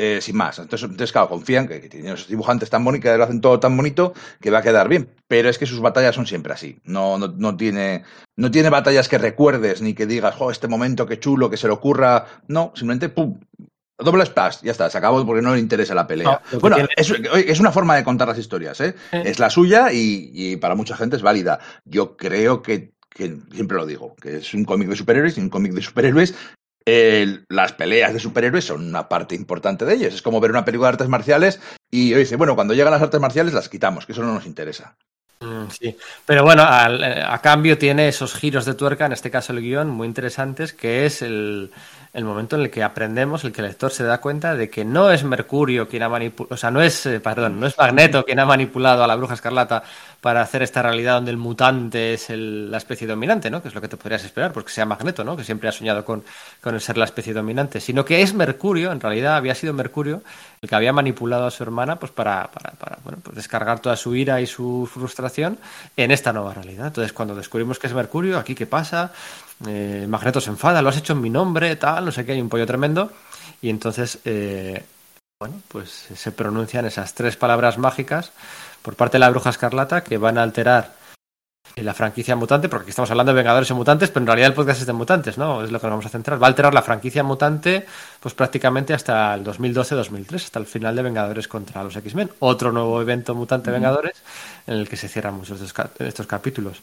Eh, 0.00 0.20
sin 0.20 0.36
más. 0.36 0.60
Entonces, 0.60 1.10
claro, 1.10 1.28
confían 1.28 1.66
que, 1.66 1.80
tienen 1.80 2.14
esos 2.14 2.28
dibujantes 2.28 2.70
tan 2.70 2.84
bonitos, 2.84 3.10
que 3.10 3.18
lo 3.18 3.24
hacen 3.24 3.40
todo 3.40 3.58
tan 3.58 3.76
bonito, 3.76 4.14
que 4.40 4.48
va 4.48 4.58
a 4.58 4.62
quedar 4.62 4.88
bien. 4.88 5.10
Pero 5.26 5.48
es 5.48 5.58
que 5.58 5.66
sus 5.66 5.80
batallas 5.80 6.14
son 6.14 6.24
siempre 6.24 6.52
así. 6.52 6.78
No, 6.84 7.18
no, 7.18 7.56
tiene, 7.56 8.04
no 8.36 8.48
tiene 8.52 8.70
batallas 8.70 9.08
que 9.08 9.18
recuerdes, 9.18 9.82
ni 9.82 9.94
que 9.94 10.06
digas, 10.06 10.36
oh, 10.38 10.52
este 10.52 10.68
momento, 10.68 11.04
qué 11.04 11.18
chulo, 11.18 11.50
que 11.50 11.56
se 11.56 11.66
le 11.66 11.72
ocurra. 11.72 12.26
No, 12.46 12.70
simplemente, 12.76 13.08
pum, 13.08 13.40
Doble 13.98 14.24
splash, 14.26 14.58
ya 14.62 14.70
está, 14.70 14.88
se 14.88 14.98
acabó 14.98 15.26
porque 15.26 15.42
no 15.42 15.54
le 15.54 15.60
interesa 15.60 15.94
la 15.94 16.06
pelea. 16.06 16.40
bueno, 16.60 16.76
es, 16.96 17.60
una 17.60 17.72
forma 17.72 17.96
de 17.96 18.04
contar 18.04 18.28
las 18.28 18.38
historias, 18.38 18.80
¿eh? 18.80 18.94
Es 19.12 19.38
la 19.38 19.50
suya 19.50 19.88
y, 19.92 20.56
para 20.56 20.74
mucha 20.74 20.96
gente 20.96 21.16
es 21.16 21.22
válida. 21.22 21.58
Yo 21.84 22.16
creo 22.16 22.62
que, 22.62 22.92
que, 23.10 23.36
siempre 23.52 23.76
lo 23.76 23.86
digo, 23.86 24.14
que 24.16 24.36
es 24.36 24.54
un 24.54 24.64
cómic 24.64 24.88
de 24.88 24.96
superhéroes 24.96 25.36
y 25.36 25.40
un 25.40 25.50
cómic 25.50 25.72
de 25.72 25.82
superhéroes 25.82 26.34
las 27.48 27.72
peleas 27.72 28.12
de 28.12 28.20
superhéroes 28.20 28.64
son 28.64 28.86
una 28.86 29.08
parte 29.08 29.34
importante 29.34 29.84
de 29.84 29.94
ellos. 29.94 30.14
Es 30.14 30.22
como 30.22 30.40
ver 30.40 30.50
una 30.50 30.64
película 30.64 30.88
de 30.88 30.94
artes 30.94 31.08
marciales 31.08 31.60
y 31.90 32.14
dice, 32.14 32.36
bueno, 32.36 32.54
cuando 32.54 32.74
llegan 32.74 32.92
las 32.92 33.02
artes 33.02 33.20
marciales 33.20 33.52
las 33.52 33.68
quitamos, 33.68 34.06
que 34.06 34.12
eso 34.12 34.22
no 34.22 34.32
nos 34.32 34.46
interesa. 34.46 34.96
Mm, 35.40 35.70
sí, 35.70 35.96
pero 36.26 36.42
bueno, 36.42 36.62
eh, 36.62 37.22
a 37.24 37.38
cambio 37.40 37.78
tiene 37.78 38.08
esos 38.08 38.34
giros 38.34 38.64
de 38.64 38.74
tuerca, 38.74 39.06
en 39.06 39.12
este 39.12 39.30
caso 39.30 39.52
el 39.52 39.60
guion, 39.60 39.88
muy 39.88 40.06
interesantes, 40.06 40.72
que 40.72 41.06
es 41.06 41.22
el, 41.22 41.70
el 42.12 42.24
momento 42.24 42.56
en 42.56 42.62
el 42.62 42.70
que 42.70 42.82
aprendemos, 42.82 43.44
el 43.44 43.52
que 43.52 43.60
el 43.60 43.68
lector 43.68 43.90
se 43.90 44.04
da 44.04 44.20
cuenta 44.20 44.54
de 44.54 44.70
que 44.70 44.84
no 44.84 45.10
es 45.10 45.24
Mercurio 45.24 45.88
quien 45.88 46.02
ha 46.02 46.08
manipulado, 46.08 46.54
o 46.54 46.56
sea, 46.56 46.70
no 46.70 46.82
es, 46.82 47.06
eh, 47.06 47.20
perdón, 47.20 47.60
no 47.60 47.66
es 47.66 47.76
Magneto 47.76 48.24
quien 48.24 48.40
ha 48.40 48.46
manipulado 48.46 49.04
a 49.04 49.06
la 49.06 49.16
bruja 49.16 49.34
escarlata 49.34 49.82
para 50.20 50.40
hacer 50.40 50.62
esta 50.62 50.82
realidad 50.82 51.14
donde 51.14 51.30
el 51.30 51.36
mutante 51.36 52.14
es 52.14 52.30
la 52.30 52.78
especie 52.78 53.06
dominante, 53.06 53.50
¿no? 53.50 53.62
Que 53.62 53.68
es 53.68 53.74
lo 53.74 53.80
que 53.80 53.88
te 53.88 53.96
podrías 53.96 54.24
esperar, 54.24 54.52
porque 54.52 54.72
sea 54.72 54.84
Magneto, 54.84 55.22
¿no? 55.22 55.36
Que 55.36 55.44
siempre 55.44 55.68
ha 55.68 55.72
soñado 55.72 56.04
con, 56.04 56.24
con 56.60 56.74
el 56.74 56.80
ser 56.80 56.96
la 56.98 57.04
especie 57.04 57.32
dominante, 57.32 57.80
sino 57.80 58.04
que 58.04 58.22
es 58.22 58.34
Mercurio, 58.34 58.90
en 58.90 59.00
realidad 59.00 59.36
había 59.36 59.54
sido 59.54 59.72
Mercurio 59.72 60.22
el 60.60 60.68
que 60.68 60.74
había 60.74 60.92
manipulado 60.92 61.46
a 61.46 61.50
su 61.50 61.62
hermana 61.62 61.96
pues 61.96 62.10
para, 62.10 62.50
para, 62.50 62.72
para 62.72 62.98
bueno, 63.04 63.18
pues 63.22 63.36
descargar 63.36 63.80
toda 63.80 63.96
su 63.96 64.14
ira 64.14 64.40
y 64.40 64.46
su 64.46 64.88
frustración 64.92 65.58
en 65.96 66.10
esta 66.10 66.32
nueva 66.32 66.54
realidad. 66.54 66.88
Entonces, 66.88 67.12
cuando 67.12 67.34
descubrimos 67.34 67.78
que 67.78 67.86
es 67.86 67.92
Mercurio, 67.92 68.38
aquí 68.38 68.54
qué 68.54 68.66
pasa, 68.66 69.12
eh, 69.66 70.06
Magneto 70.08 70.40
se 70.40 70.50
enfada, 70.50 70.82
lo 70.82 70.88
has 70.88 70.96
hecho 70.96 71.14
en 71.14 71.20
mi 71.20 71.30
nombre, 71.30 71.74
tal, 71.76 72.04
no 72.04 72.12
sé 72.12 72.24
qué, 72.24 72.32
hay 72.32 72.40
un 72.40 72.48
pollo 72.48 72.66
tremendo. 72.66 73.10
y 73.60 73.70
entonces, 73.70 74.18
eh, 74.24 74.84
bueno, 75.40 75.60
pues 75.68 76.08
se 76.14 76.32
pronuncian 76.32 76.86
esas 76.86 77.14
tres 77.14 77.36
palabras 77.36 77.78
mágicas 77.78 78.32
por 78.82 78.96
parte 78.96 79.16
de 79.16 79.20
la 79.20 79.30
bruja 79.30 79.50
escarlata 79.50 80.02
que 80.02 80.18
van 80.18 80.38
a 80.38 80.42
alterar 80.42 80.97
la 81.76 81.94
franquicia 81.94 82.36
mutante, 82.36 82.68
porque 82.68 82.82
aquí 82.82 82.90
estamos 82.90 83.10
hablando 83.10 83.32
de 83.32 83.36
Vengadores 83.36 83.70
y 83.70 83.74
Mutantes, 83.74 84.10
pero 84.10 84.22
en 84.22 84.26
realidad 84.26 84.48
el 84.48 84.54
podcast 84.54 84.80
es 84.80 84.86
de 84.86 84.92
mutantes, 84.92 85.38
¿no? 85.38 85.62
Es 85.62 85.70
lo 85.70 85.80
que 85.80 85.86
nos 85.86 85.92
vamos 85.92 86.06
a 86.06 86.08
centrar. 86.08 86.42
Va 86.42 86.46
a 86.46 86.50
alterar 86.50 86.74
la 86.74 86.82
franquicia 86.82 87.22
mutante, 87.22 87.86
pues 88.20 88.34
prácticamente 88.34 88.94
hasta 88.94 89.34
el 89.34 89.44
2012-2003, 89.44 90.34
hasta 90.34 90.58
el 90.58 90.66
final 90.66 90.96
de 90.96 91.02
Vengadores 91.02 91.48
contra 91.48 91.82
los 91.84 91.96
X-Men. 91.96 92.30
Otro 92.40 92.72
nuevo 92.72 93.00
evento 93.00 93.34
mutante 93.34 93.70
Vengadores, 93.70 94.22
en 94.66 94.74
el 94.74 94.88
que 94.88 94.96
se 94.96 95.08
cierran 95.08 95.34
muchos 95.34 95.60
de 95.60 96.08
estos 96.08 96.26
capítulos. 96.26 96.82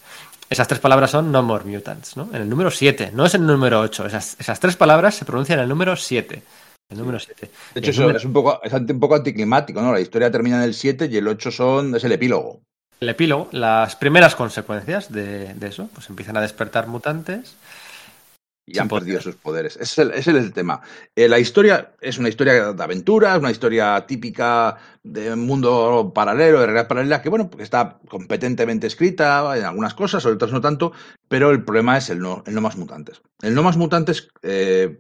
Esas 0.50 0.68
tres 0.68 0.80
palabras 0.80 1.12
son 1.12 1.32
No 1.32 1.42
More 1.44 1.66
Mutants, 1.66 2.18
¿no? 2.18 2.30
En 2.32 2.42
el 2.42 2.50
número 2.50 2.70
7, 2.70 3.12
no 3.14 3.26
es 3.26 3.34
en 3.36 3.42
el 3.42 3.48
número 3.48 3.80
8. 3.82 4.06
Esas, 4.06 4.36
esas 4.40 4.60
tres 4.60 4.76
palabras 4.76 5.16
se 5.16 5.26
pronuncian 5.26 5.60
en 5.60 5.64
el 5.64 5.70
número 5.70 5.96
7. 5.96 6.42
El 6.90 6.98
número 7.00 7.20
7. 7.20 7.50
De 7.74 7.80
hecho, 7.80 7.90
eso 7.90 8.10
es, 8.12 8.26
un 8.26 8.34
poco, 8.34 8.62
es 8.64 8.72
un 8.72 9.00
poco 9.00 9.16
anticlimático, 9.16 9.82
¿no? 9.82 9.92
La 9.92 10.00
historia 10.00 10.30
termina 10.30 10.58
en 10.58 10.64
el 10.64 10.76
7 10.76 11.10
y 11.12 11.18
el 11.18 11.28
8 11.28 11.52
son, 11.52 11.96
es 11.96 12.04
el 12.04 12.12
epílogo 12.12 12.62
el 13.00 13.10
epílogo, 13.10 13.50
las 13.52 13.96
primeras 13.96 14.36
consecuencias 14.36 15.12
de, 15.12 15.56
eso, 15.62 15.90
pues 15.94 16.10
empiezan 16.10 16.38
a 16.38 16.42
despertar 16.42 16.88
mutantes. 16.88 17.56
Y 18.68 18.80
han 18.80 18.88
perdido 18.88 19.22
sus 19.22 19.36
poderes. 19.36 19.78
Ese 19.78 20.10
es 20.16 20.28
el, 20.28 20.52
tema. 20.52 20.82
Eh, 21.16 21.28
la 21.28 21.38
historia 21.38 21.92
es 22.02 22.18
una 22.18 22.30
historia 22.30 22.74
de 22.74 22.84
aventuras, 22.84 23.38
una 23.38 23.52
historia 23.52 24.04
típica 24.08 24.78
de 25.04 25.36
mundo 25.36 26.12
paralelo, 26.16 26.62
de 26.62 26.66
realidad 26.66 26.88
paralela, 26.88 27.22
que 27.22 27.30
bueno, 27.30 27.52
está 27.60 28.00
competentemente 28.10 28.88
escrita 28.88 29.56
en 29.56 29.66
algunas 29.66 29.94
cosas, 29.94 30.26
otras 30.26 30.52
no 30.52 30.62
tanto, 30.62 30.94
pero 31.28 31.52
el 31.52 31.64
problema 31.64 31.96
es 31.96 32.10
el 32.10 32.18
no, 32.18 32.44
el 32.48 32.56
no 32.56 32.62
más 32.62 32.76
mutantes. 32.76 33.22
El 33.44 33.54
no 33.54 33.62
más 33.62 33.78
mutantes 33.78 34.30
eh, 34.42 35.00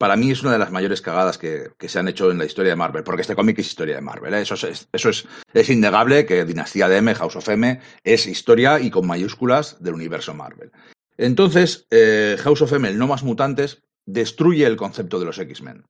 para 0.00 0.16
mí 0.16 0.30
es 0.30 0.42
una 0.42 0.52
de 0.52 0.58
las 0.58 0.72
mayores 0.72 1.02
cagadas 1.02 1.36
que, 1.36 1.72
se 1.78 1.98
han 1.98 2.08
hecho 2.08 2.30
en 2.30 2.38
la 2.38 2.46
historia 2.46 2.70
de 2.70 2.76
Marvel, 2.76 3.04
porque 3.04 3.20
este 3.20 3.36
cómic 3.36 3.58
es 3.58 3.66
historia 3.66 3.96
de 3.96 4.00
Marvel. 4.00 4.32
¿eh? 4.32 4.40
Eso, 4.40 4.54
es, 4.54 4.88
eso 4.90 5.10
es, 5.10 5.28
es, 5.52 5.68
innegable 5.68 6.24
que 6.24 6.46
Dinastía 6.46 6.88
de 6.88 6.96
M, 6.96 7.14
House 7.14 7.36
of 7.36 7.46
M, 7.50 7.78
es 8.02 8.26
historia 8.26 8.80
y 8.80 8.90
con 8.90 9.06
mayúsculas 9.06 9.76
del 9.82 9.92
universo 9.92 10.32
Marvel. 10.32 10.72
Entonces, 11.18 11.86
eh, 11.90 12.38
House 12.40 12.62
of 12.62 12.72
M, 12.72 12.88
el 12.88 12.96
no 12.96 13.08
más 13.08 13.22
mutantes, 13.22 13.82
destruye 14.06 14.64
el 14.64 14.78
concepto 14.78 15.18
de 15.18 15.26
los 15.26 15.38
X-Men. 15.38 15.84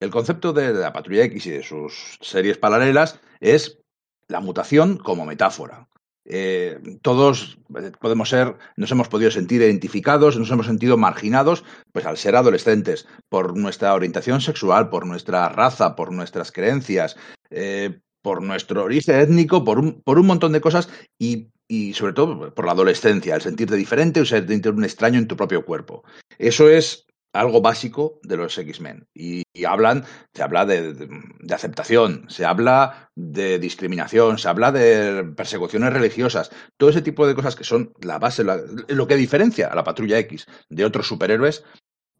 El 0.00 0.08
concepto 0.08 0.54
de 0.54 0.72
la 0.72 0.94
Patrulla 0.94 1.24
X 1.24 1.44
y 1.44 1.50
de 1.50 1.62
sus 1.62 2.16
series 2.22 2.56
paralelas 2.56 3.20
es 3.40 3.78
la 4.26 4.40
mutación 4.40 4.96
como 4.96 5.26
metáfora. 5.26 5.86
Eh, 6.26 6.78
todos 7.02 7.58
podemos 8.00 8.28
ser, 8.28 8.56
nos 8.76 8.90
hemos 8.90 9.08
podido 9.08 9.30
sentir 9.30 9.60
identificados, 9.60 10.38
nos 10.38 10.50
hemos 10.50 10.66
sentido 10.66 10.96
marginados, 10.96 11.64
pues 11.92 12.06
al 12.06 12.16
ser 12.16 12.36
adolescentes, 12.36 13.06
por 13.28 13.56
nuestra 13.56 13.94
orientación 13.94 14.40
sexual, 14.40 14.88
por 14.88 15.06
nuestra 15.06 15.48
raza, 15.48 15.96
por 15.96 16.12
nuestras 16.12 16.50
creencias, 16.50 17.16
eh, 17.50 18.00
por 18.22 18.42
nuestro 18.42 18.84
origen 18.84 19.20
étnico, 19.20 19.64
por 19.64 19.78
un, 19.78 20.02
por 20.02 20.18
un 20.18 20.26
montón 20.26 20.52
de 20.52 20.62
cosas 20.62 20.88
y, 21.18 21.50
y, 21.68 21.92
sobre 21.92 22.14
todo 22.14 22.54
por 22.54 22.64
la 22.64 22.72
adolescencia, 22.72 23.34
el 23.34 23.42
sentirte 23.42 23.76
diferente 23.76 24.20
o 24.20 24.24
sentirte 24.24 24.70
un 24.70 24.84
extraño 24.84 25.18
en 25.18 25.28
tu 25.28 25.36
propio 25.36 25.64
cuerpo. 25.66 26.04
Eso 26.38 26.70
es 26.70 27.06
algo 27.34 27.60
básico 27.60 28.20
de 28.22 28.36
los 28.36 28.56
X-Men. 28.56 29.06
Y, 29.12 29.42
hablan, 29.66 30.04
se 30.32 30.42
habla 30.42 30.64
de, 30.64 31.08
aceptación, 31.52 32.26
se 32.28 32.44
habla 32.44 33.10
de 33.14 33.58
discriminación, 33.58 34.38
se 34.38 34.48
habla 34.48 34.72
de 34.72 35.24
persecuciones 35.36 35.92
religiosas, 35.92 36.50
todo 36.76 36.90
ese 36.90 37.02
tipo 37.02 37.26
de 37.26 37.34
cosas 37.34 37.56
que 37.56 37.64
son 37.64 37.92
la 38.00 38.18
base, 38.18 38.44
lo 38.44 39.06
que 39.06 39.16
diferencia 39.16 39.68
a 39.68 39.74
la 39.74 39.84
Patrulla 39.84 40.18
X 40.20 40.46
de 40.68 40.84
otros 40.84 41.06
superhéroes. 41.06 41.64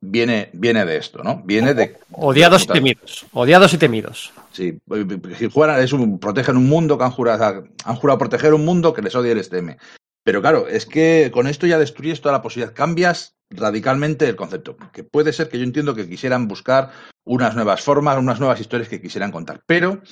Viene, 0.07 0.51
viene 0.53 0.85
de 0.85 0.99
esto, 0.99 1.23
¿no? 1.23 1.43
Viene 1.47 1.73
de. 1.73 1.97
Odiados 2.13 2.65
y 2.65 2.67
temidos. 2.67 3.25
Odiados 3.33 3.73
y 3.73 3.79
temidos. 3.79 4.35
Sí, 4.53 4.79
si 5.39 5.49
juegan, 5.49 5.83
es 5.83 5.95
un, 5.95 6.19
protegen 6.19 6.59
un 6.59 6.69
mundo 6.69 6.99
que 6.99 7.05
han 7.05 7.11
jurado, 7.11 7.65
han 7.85 7.97
jurado 7.97 8.19
proteger 8.19 8.53
un 8.53 8.67
mundo 8.67 8.93
que 8.93 9.01
les 9.01 9.15
odia 9.15 9.33
y 9.33 9.37
les 9.37 9.49
teme. 9.49 9.79
Pero 10.25 10.41
claro, 10.41 10.67
es 10.67 10.87
que 10.87 11.31
con 11.33 11.47
esto 11.47 11.67
ya 11.67 11.79
destruyes 11.79 12.21
toda 12.21 12.33
la 12.33 12.43
posibilidad. 12.43 12.75
Cambias 12.75 13.37
radicalmente 13.51 14.29
el 14.29 14.37
concepto. 14.37 14.77
Que 14.93 15.05
puede 15.05 15.33
ser 15.33 15.49
que 15.49 15.59
yo 15.59 15.65
entiendo 15.65 15.95
que 15.95 16.09
quisieran 16.09 16.49
buscar 16.49 16.91
unas 17.25 17.55
nuevas 17.55 17.83
formas, 17.83 18.19
unas 18.19 18.41
nuevas 18.41 18.61
historias 18.61 18.89
que 18.89 19.01
quisieran 19.01 19.31
contar. 19.31 19.63
Pero 19.67 20.03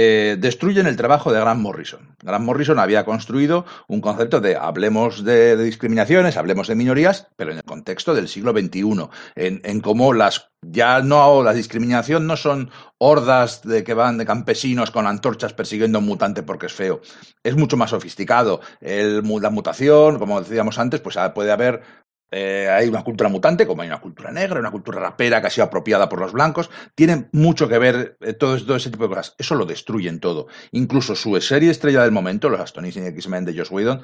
eh, 0.00 0.36
destruyen 0.38 0.86
el 0.86 0.96
trabajo 0.96 1.32
de 1.32 1.40
Grant 1.40 1.60
Morrison. 1.60 2.14
Grant 2.22 2.44
Morrison 2.44 2.78
había 2.78 3.04
construido 3.04 3.66
un 3.88 4.00
concepto 4.00 4.40
de 4.40 4.54
hablemos 4.54 5.24
de, 5.24 5.56
discriminaciones, 5.56 6.36
hablemos 6.36 6.68
de 6.68 6.76
minorías, 6.76 7.26
pero 7.34 7.50
en 7.50 7.56
el 7.56 7.64
contexto 7.64 8.14
del 8.14 8.28
siglo 8.28 8.52
XXI, 8.52 9.08
en, 9.34 9.60
en 9.64 9.80
cómo 9.80 10.12
las 10.12 10.52
ya 10.62 11.02
no 11.02 11.42
la 11.42 11.52
discriminación 11.52 12.26
no 12.28 12.36
son 12.36 12.70
hordas 12.98 13.62
de 13.62 13.82
que 13.82 13.94
van 13.94 14.18
de 14.18 14.26
campesinos 14.26 14.92
con 14.92 15.06
antorchas 15.06 15.52
persiguiendo 15.52 15.98
a 15.98 16.00
un 16.00 16.06
mutante 16.06 16.44
porque 16.44 16.66
es 16.66 16.72
feo. 16.72 17.00
Es 17.42 17.56
mucho 17.56 17.76
más 17.76 17.90
sofisticado. 17.90 18.60
El, 18.80 19.22
la 19.40 19.50
mutación, 19.50 20.18
como 20.18 20.40
decíamos 20.40 20.78
antes, 20.78 21.00
pues 21.00 21.16
ah, 21.16 21.34
puede 21.34 21.52
haber 21.52 21.82
eh, 22.30 22.68
hay 22.70 22.88
una 22.88 23.02
cultura 23.02 23.30
mutante, 23.30 23.66
como 23.66 23.82
hay 23.82 23.88
una 23.88 24.00
cultura 24.00 24.30
negra, 24.30 24.60
una 24.60 24.70
cultura 24.70 25.00
rapera 25.00 25.40
que 25.40 25.46
ha 25.46 25.50
sido 25.50 25.66
apropiada 25.66 26.08
por 26.08 26.20
los 26.20 26.32
blancos. 26.32 26.70
Tiene 26.94 27.28
mucho 27.32 27.68
que 27.68 27.78
ver 27.78 28.18
eh, 28.20 28.34
todo, 28.34 28.76
ese 28.76 28.90
tipo 28.90 29.04
de 29.04 29.14
cosas. 29.14 29.34
Eso 29.38 29.54
lo 29.54 29.64
destruyen 29.64 30.20
todo. 30.20 30.48
Incluso 30.72 31.14
su 31.14 31.40
serie 31.40 31.70
estrella 31.70 32.02
del 32.02 32.12
momento, 32.12 32.48
los 32.48 32.60
Astonishing 32.60 33.06
X-Men 33.06 33.44
de 33.44 33.56
Josh 33.56 33.72
Whedon, 33.72 34.02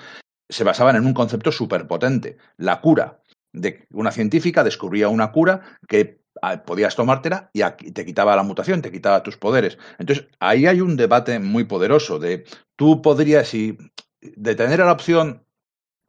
se 0.48 0.64
basaban 0.64 0.96
en 0.96 1.06
un 1.06 1.14
concepto 1.14 1.52
súper 1.52 1.86
potente, 1.86 2.38
la 2.56 2.80
cura. 2.80 3.20
De 3.52 3.86
una 3.90 4.10
científica 4.10 4.64
descubría 4.64 5.09
una 5.09 5.30
cura 5.30 5.78
que 5.86 6.20
ah, 6.42 6.64
podías 6.64 6.96
tomártela 6.96 7.51
y 7.52 7.62
te 7.92 8.05
quitaba 8.05 8.34
la 8.34 8.42
mutación, 8.42 8.82
te 8.82 8.90
quitaba 8.90 9.22
tus 9.22 9.36
poderes. 9.36 9.78
Entonces, 9.98 10.26
ahí 10.40 10.66
hay 10.66 10.80
un 10.80 10.96
debate 10.96 11.38
muy 11.38 11.64
poderoso 11.64 12.18
de 12.18 12.44
tú 12.76 13.01
podrías, 13.01 13.48
si 13.48 13.78
de 14.20 14.55
tener 14.55 14.80
la 14.80 14.92
opción 14.92 15.44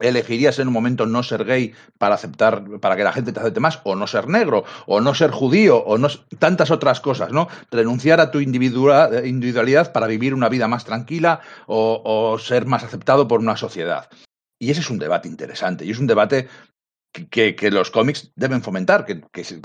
elegirías 0.00 0.58
en 0.58 0.68
un 0.68 0.74
momento 0.74 1.06
no 1.06 1.22
ser 1.22 1.44
gay 1.44 1.72
para 1.98 2.14
aceptar, 2.14 2.64
para 2.80 2.96
que 2.96 3.04
la 3.04 3.12
gente 3.12 3.32
te 3.32 3.40
acepte 3.40 3.60
más, 3.60 3.80
o 3.84 3.94
no 3.94 4.06
ser 4.06 4.28
negro, 4.28 4.64
o 4.86 5.00
no 5.00 5.14
ser 5.14 5.30
judío, 5.30 5.78
o 5.78 5.98
no 5.98 6.08
tantas 6.38 6.70
otras 6.70 7.00
cosas, 7.00 7.32
¿no? 7.32 7.48
Renunciar 7.70 8.20
a 8.20 8.30
tu 8.30 8.40
individualidad 8.40 9.92
para 9.92 10.06
vivir 10.06 10.34
una 10.34 10.48
vida 10.48 10.68
más 10.68 10.84
tranquila 10.84 11.40
o, 11.66 12.38
ser 12.38 12.66
más 12.66 12.84
aceptado 12.84 13.28
por 13.28 13.40
una 13.40 13.56
sociedad. 13.56 14.08
Y 14.58 14.70
ese 14.70 14.80
es 14.80 14.90
un 14.90 14.98
debate 14.98 15.28
interesante, 15.28 15.84
y 15.84 15.90
es 15.90 15.98
un 15.98 16.06
debate 16.06 16.48
que, 17.30 17.70
los 17.70 17.90
cómics 17.90 18.32
deben 18.36 18.62
fomentar, 18.62 19.06
que, 19.06 19.22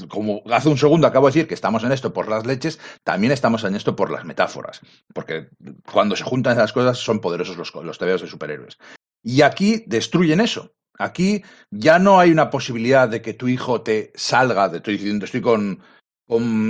como 0.07 0.41
hace 0.51 0.69
un 0.69 0.77
segundo 0.77 1.07
acabo 1.07 1.27
de 1.27 1.33
decir 1.33 1.47
que 1.47 1.53
estamos 1.53 1.83
en 1.83 1.91
esto 1.91 2.13
por 2.13 2.29
las 2.29 2.45
leches, 2.45 2.79
también 3.03 3.33
estamos 3.33 3.65
en 3.65 3.75
esto 3.75 3.95
por 3.95 4.09
las 4.09 4.23
metáforas, 4.23 4.79
porque 5.13 5.49
cuando 5.91 6.15
se 6.15 6.23
juntan 6.23 6.53
esas 6.53 6.71
cosas 6.71 6.97
son 6.97 7.19
poderosos 7.19 7.57
los, 7.57 7.73
los 7.75 7.99
de 7.99 8.27
superhéroes. 8.27 8.77
Y 9.23 9.41
aquí 9.41 9.83
destruyen 9.87 10.39
eso. 10.39 10.73
Aquí 10.97 11.43
ya 11.71 11.99
no 11.99 12.19
hay 12.19 12.31
una 12.31 12.49
posibilidad 12.49 13.09
de 13.09 13.21
que 13.21 13.33
tu 13.33 13.47
hijo 13.47 13.81
te 13.81 14.11
salga, 14.15 14.67
estoy 14.67 14.97
diciendo, 14.97 15.25
estoy 15.25 15.41
con, 15.41 15.81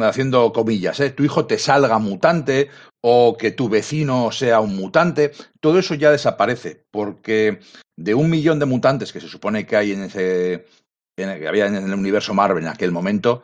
haciendo 0.03 0.52
comillas, 0.53 0.99
¿eh? 0.99 1.11
tu 1.11 1.23
hijo 1.23 1.45
te 1.45 1.57
salga 1.57 1.99
mutante 1.99 2.69
o 3.02 3.36
que 3.38 3.52
tu 3.52 3.69
vecino 3.69 4.32
sea 4.32 4.60
un 4.60 4.76
mutante, 4.76 5.32
todo 5.60 5.80
eso 5.80 5.95
ya 5.95 6.11
desaparece, 6.11 6.86
porque 6.91 7.60
de 7.98 8.14
un 8.15 8.30
millón 8.30 8.60
de 8.60 8.65
mutantes 8.65 9.11
que 9.11 9.22
se 9.22 9.28
supone 9.28 9.65
que 9.65 9.76
hay 9.76 9.91
en 9.91 10.03
ese, 10.03 10.65
que 11.15 11.48
había 11.48 11.68
en 11.68 11.76
el 11.76 11.94
universo 11.94 12.34
Marvel 12.34 12.64
en 12.64 12.69
aquel 12.69 12.91
momento, 12.91 13.44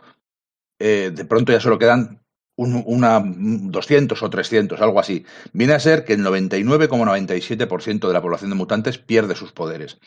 eh, 0.79 1.11
de 1.13 1.25
pronto 1.25 1.51
ya 1.51 1.59
solo 1.59 1.77
quedan 1.77 2.23
una 2.57 3.21
200 3.23 4.21
o 4.21 4.29
300, 4.29 4.81
algo 4.81 4.99
así. 4.99 5.25
Viene 5.53 5.73
a 5.73 5.79
ser 5.79 6.03
que 6.03 6.13
el 6.13 6.25
99,97% 6.25 8.07
de 8.07 8.13
la 8.13 8.21
población 8.21 8.49
de 8.49 8.55
mutantes 8.55 8.97
pierde 8.97 9.35
sus 9.35 9.51
poderes. 9.51 9.99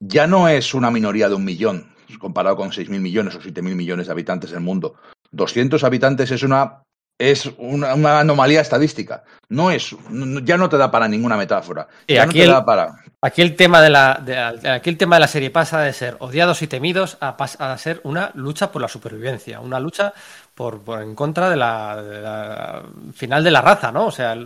Ya 0.00 0.26
no 0.26 0.48
es 0.48 0.72
una 0.72 0.90
minoría 0.90 1.28
de 1.28 1.34
un 1.34 1.44
millón, 1.44 1.94
comparado 2.18 2.56
con 2.56 2.70
6.000 2.70 3.00
millones 3.00 3.34
o 3.34 3.40
7.000 3.40 3.74
millones 3.74 4.06
de 4.06 4.12
habitantes 4.12 4.50
del 4.52 4.60
mundo. 4.60 4.94
200 5.32 5.84
habitantes 5.84 6.30
es 6.30 6.42
una 6.42 6.82
es 7.20 7.50
una, 7.58 8.18
anomalía 8.18 8.62
estadística. 8.62 9.24
No 9.50 9.70
es, 9.70 9.94
ya 10.42 10.56
no 10.56 10.68
te 10.70 10.78
da 10.78 10.90
para 10.90 11.06
ninguna 11.06 11.36
metáfora. 11.36 11.86
Y 12.06 12.16
aquí, 12.16 12.40
el, 12.40 12.64
para... 12.64 12.94
aquí, 13.20 13.42
el, 13.42 13.56
tema 13.56 13.82
de 13.82 13.90
la, 13.90 14.24
aquí 14.72 14.88
el 14.88 14.96
tema 14.96 15.16
de 15.16 15.20
la 15.20 15.28
serie 15.28 15.50
pasa 15.50 15.82
de 15.82 15.92
ser 15.92 16.16
odiados 16.20 16.62
y 16.62 16.66
temidos 16.66 17.18
a, 17.20 17.36
a 17.36 17.78
ser 17.78 18.00
una 18.04 18.30
lucha 18.34 18.72
por 18.72 18.80
la 18.80 18.88
supervivencia, 18.88 19.60
una 19.60 19.78
lucha 19.78 20.14
por, 20.54 20.82
en 21.02 21.14
contra 21.14 21.48
de 21.50 21.56
la, 21.56 22.84
final 23.12 23.42
de 23.44 23.50
la 23.50 23.62
raza, 23.62 23.92
¿no? 23.92 24.06
O 24.06 24.10
sea, 24.10 24.36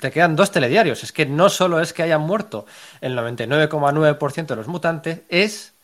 te 0.00 0.10
quedan 0.10 0.36
dos 0.36 0.50
telediarios. 0.50 1.02
Es 1.02 1.12
que 1.12 1.26
no 1.26 1.48
solo 1.48 1.80
es 1.80 1.92
que 1.92 2.02
hayan 2.02 2.22
muerto 2.22 2.66
el 3.00 3.16
99,9% 3.16 4.46
de 4.46 4.56
los 4.56 4.68
mutantes, 4.68 5.22
es 5.28 5.74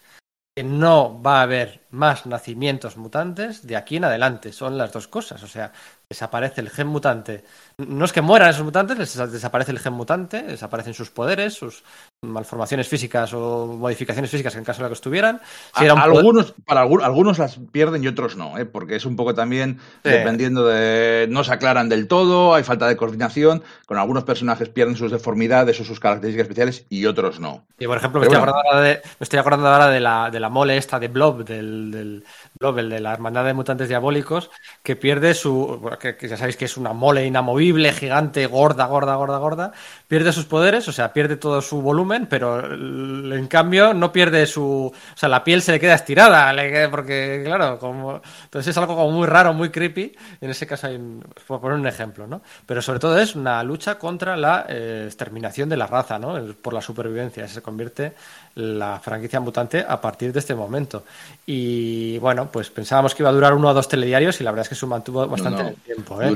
que 0.57 0.63
no 0.63 1.21
va 1.21 1.41
a 1.41 1.43
haber 1.43 1.81
más 1.91 2.27
nacimientos 2.27 2.97
mutantes 2.97 3.67
de 3.67 3.77
aquí 3.77 3.97
en 3.97 4.05
adelante. 4.05 4.53
Son 4.53 4.79
las 4.79 4.93
dos 4.93 5.09
cosas. 5.09 5.43
O 5.43 5.49
sea, 5.49 5.73
desaparece 6.09 6.61
el 6.61 6.71
gen 6.71 6.87
mutante. 6.87 7.45
No 7.79 8.05
es 8.05 8.13
que 8.13 8.21
mueran 8.21 8.51
esos 8.51 8.65
mutantes, 8.65 8.97
les 8.99 9.33
desaparece 9.33 9.73
el 9.73 9.81
gen 9.81 9.95
mutante, 9.95 10.43
desaparecen 10.43 10.95
sus 10.95 11.11
poderes, 11.11 11.55
sus 11.55 11.83
malformaciones 12.23 12.89
físicas 12.89 13.33
o 13.35 13.67
modificaciones 13.67 14.31
físicas 14.31 14.55
en 14.57 14.65
caso 14.65 14.83
de 14.83 14.89
que 14.89 14.95
estuvieran. 14.95 15.41
algunos, 15.75 16.55
para 16.65 16.83
algunos, 16.83 17.39
las 17.39 17.59
pierden 17.73 18.05
y 18.05 18.09
otros 18.09 18.37
no, 18.37 18.59
¿eh? 18.59 18.65
porque 18.65 18.97
es 18.97 19.07
un 19.07 19.17
poco 19.17 19.35
también 19.35 19.81
dependiendo 20.03 20.67
de. 20.67 21.27
No 21.29 21.43
se 21.43 21.53
aclaran 21.53 21.89
del 21.89 22.07
todo, 22.07 22.55
hay 22.55 22.63
falta 22.63 22.87
de 22.87 22.97
coordinación. 22.97 23.63
Con 23.87 23.99
algunos 23.99 24.25
personajes 24.25 24.69
pierden 24.69 24.97
sus 24.97 25.11
deformidades 25.11 25.81
o 25.81 25.85
sus 25.85 26.01
características 26.01 26.45
especiales 26.45 26.87
y 26.89 27.07
otros 27.07 27.41
no. 27.41 27.65
Y 27.79 27.87
por 27.87 27.97
ejemplo, 27.97 28.21
me 28.21 28.27
estoy, 28.27 28.37
acordando 28.39 28.63
ahora 28.69 28.81
de, 28.81 28.95
me 29.19 29.25
estoy, 29.25 29.39
acordando 29.39 29.69
ahora 29.69 29.89
de, 29.89 30.01
la, 30.01 30.31
de 30.31 30.41
la 30.41 30.49
mole 30.49 30.77
esta 30.77 30.99
de 30.99 31.09
Blob, 31.09 31.45
del, 31.45 31.91
del 31.91 32.25
Blob, 32.59 32.79
el 32.79 32.89
de 32.89 33.01
la 33.01 33.13
Hermandad 33.13 33.45
de 33.45 33.55
Mutantes 33.55 33.89
Diabólicos, 33.89 34.51
que 34.83 34.97
pierde 34.97 35.35
su. 35.35 35.81
que, 36.01 36.17
ya 36.29 36.37
sabéis 36.37 36.57
que 36.57 36.67
es 36.67 36.77
una 36.77 36.93
mole 36.93 37.27
inamovible, 37.27 37.64
gigante, 37.93 38.47
gorda, 38.47 38.87
gorda, 38.87 39.17
gorda, 39.17 39.39
gorda. 39.39 39.73
Pierde 40.09 40.33
sus 40.33 40.45
poderes, 40.45 40.87
o 40.87 40.93
sea, 40.93 41.13
pierde 41.13 41.37
todo 41.37 41.63
su 41.63 41.81
volumen, 41.81 42.27
pero 42.29 42.73
en 42.73 43.47
cambio 43.49 43.95
no 43.95 44.13
pierde 44.13 44.47
su. 44.47 44.93
O 44.93 45.17
sea, 45.17 45.29
la 45.29 45.43
piel 45.43 45.63
se 45.63 45.73
le 45.73 45.81
queda 45.81 45.95
estirada, 45.95 46.55
porque, 46.91 47.43
claro, 47.45 47.79
como. 47.79 48.21
Entonces 48.45 48.71
es 48.71 48.79
algo 48.79 48.97
como 48.97 49.11
muy 49.11 49.27
raro, 49.27 49.55
muy 49.55 49.71
creepy. 49.71 50.15
En 50.41 50.51
ese 50.51 50.67
caso 50.67 50.89
hay. 50.89 50.99
por 51.47 51.61
poner 51.61 51.79
un 51.79 51.87
ejemplo, 51.87 52.27
¿no? 52.27 52.43
Pero 52.67 52.83
sobre 52.83 52.99
todo 52.99 53.19
es 53.19 53.35
una 53.35 53.63
lucha 53.63 53.99
contra 53.99 54.37
la 54.37 54.67
eh, 54.69 55.05
exterminación 55.07 55.69
de 55.69 55.77
la 55.77 55.87
raza, 55.87 56.19
¿no? 56.19 56.39
Por 56.61 56.75
la 56.75 56.81
supervivencia. 56.81 57.49
Se 57.49 57.63
convierte 57.63 58.13
la 58.57 59.01
franquicia 59.01 59.41
mutante 59.41 59.85
a 59.87 60.01
partir 60.01 60.33
de 60.33 60.39
este 60.39 60.55
momento. 60.55 61.05
Y 61.47 62.19
bueno, 62.19 62.49
pues 62.51 62.71
pensábamos 62.71 63.15
que 63.15 63.23
iba 63.23 63.31
a 63.31 63.33
durar 63.33 63.55
uno 63.55 63.69
o 63.69 63.75
dos 63.75 63.89
telediarios 63.89 64.41
y 64.41 64.45
la 64.45 64.51
verdad 64.51 64.63
es 64.63 64.69
que 64.69 64.75
se 64.75 64.87
mantuvo 64.87 65.27
bastante 65.27 65.75
tiempo. 65.85 66.21
¿eh? 66.23 66.33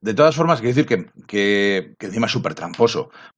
De, 0.00 0.14
todas 0.14 0.34
formas, 0.34 0.60
quiero 0.60 0.74
decir 0.74 0.86
que, 0.86 1.06
que, 1.26 1.94
encima 2.00 2.26
es 2.26 2.32
súper 2.32 2.54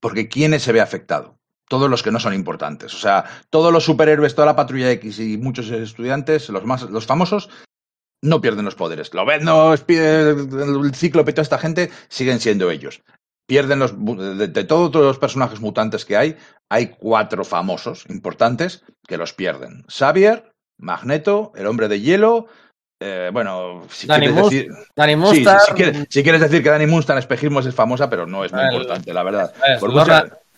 porque 0.00 0.28
¿quiénes 0.28 0.62
se 0.62 0.72
ve 0.72 0.80
afectado? 0.80 1.38
Todos 1.68 1.88
los 1.88 2.02
que 2.02 2.10
no 2.10 2.20
son 2.20 2.34
importantes. 2.34 2.94
O 2.94 2.98
sea, 2.98 3.24
todos 3.50 3.72
los 3.72 3.84
superhéroes, 3.84 4.34
toda 4.34 4.46
la 4.46 4.56
patrulla 4.56 4.90
X 4.92 5.20
y 5.20 5.38
muchos 5.38 5.70
estudiantes, 5.70 6.48
los 6.48 6.64
más, 6.64 6.82
los 6.82 7.06
famosos, 7.06 7.48
no 8.22 8.40
pierden 8.40 8.64
los 8.64 8.74
poderes. 8.74 9.14
Lo 9.14 9.24
ven, 9.24 9.44
no, 9.44 9.72
el 9.72 10.94
cíclope, 10.94 11.32
toda 11.32 11.42
esta 11.42 11.58
gente 11.58 11.90
siguen 12.08 12.40
siendo 12.40 12.70
ellos 12.70 13.02
pierden 13.50 13.80
los 13.80 13.96
de, 13.98 14.62
todos 14.62 14.94
los 14.94 15.18
personajes 15.18 15.58
mutantes 15.58 16.04
que 16.04 16.16
hay, 16.16 16.36
hay 16.68 16.90
cuatro 16.90 17.44
famosos 17.44 18.04
importantes 18.08 18.84
que 19.08 19.16
los 19.16 19.32
pierden. 19.32 19.84
Xavier, 19.88 20.52
Magneto, 20.78 21.50
el 21.56 21.66
hombre 21.66 21.88
de 21.88 22.00
hielo, 22.00 22.46
eh, 23.00 23.30
bueno, 23.32 23.84
si 23.90 24.06
quieres 24.06 24.36
decir. 24.36 24.70
si, 26.10 26.22
quieres, 26.22 26.40
decir 26.42 26.62
que 26.62 26.68
Danny 26.68 26.86
Moonstar 26.86 27.16
espejismo 27.16 27.60
es 27.60 27.74
famosa, 27.74 28.10
pero 28.10 28.26
no 28.26 28.44
es 28.44 28.52
muy 28.52 28.62
importante, 28.62 29.12
la 29.14 29.22
verdad. 29.22 29.54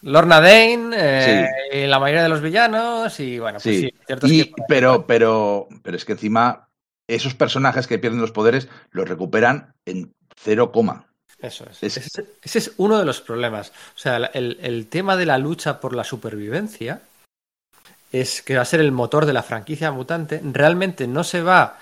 Lorna, 0.04 0.40
Dane, 0.40 0.90
eh, 0.96 1.48
y 1.72 1.86
la 1.86 2.00
mayoría 2.00 2.24
de 2.24 2.28
los 2.28 2.40
villanos, 2.40 3.20
y 3.20 3.38
bueno, 3.38 3.60
pues 3.62 3.76
sí, 3.76 3.94
cierto 4.04 4.26
pero, 4.66 5.06
pero, 5.06 5.68
pero 5.84 5.96
es 5.96 6.04
que 6.04 6.12
encima 6.12 6.66
esos 7.06 7.34
personajes 7.34 7.86
que 7.86 8.00
pierden 8.00 8.20
los 8.20 8.32
poderes 8.32 8.68
los 8.90 9.08
recuperan 9.08 9.74
en 9.86 10.12
cero 10.36 10.72
coma. 10.72 11.06
Eso 11.40 11.66
es. 11.70 11.82
Ese, 11.82 12.58
es 12.58 12.72
uno 12.78 12.98
de 12.98 13.04
los 13.04 13.20
problemas. 13.20 13.70
O 13.94 13.98
sea, 13.98 14.16
el, 14.16 14.86
tema 14.88 15.16
de 15.16 15.26
la 15.26 15.38
lucha 15.38 15.80
por 15.80 15.94
la 15.94 16.04
supervivencia 16.04 17.02
es 18.10 18.42
que 18.42 18.56
va 18.56 18.62
a 18.62 18.66
ser 18.66 18.80
el 18.80 18.92
motor 18.92 19.26
de 19.26 19.32
la 19.32 19.42
franquicia 19.42 19.90
mutante. 19.90 20.40
Realmente 20.44 21.06
no 21.06 21.24
se 21.24 21.42
va 21.42 21.78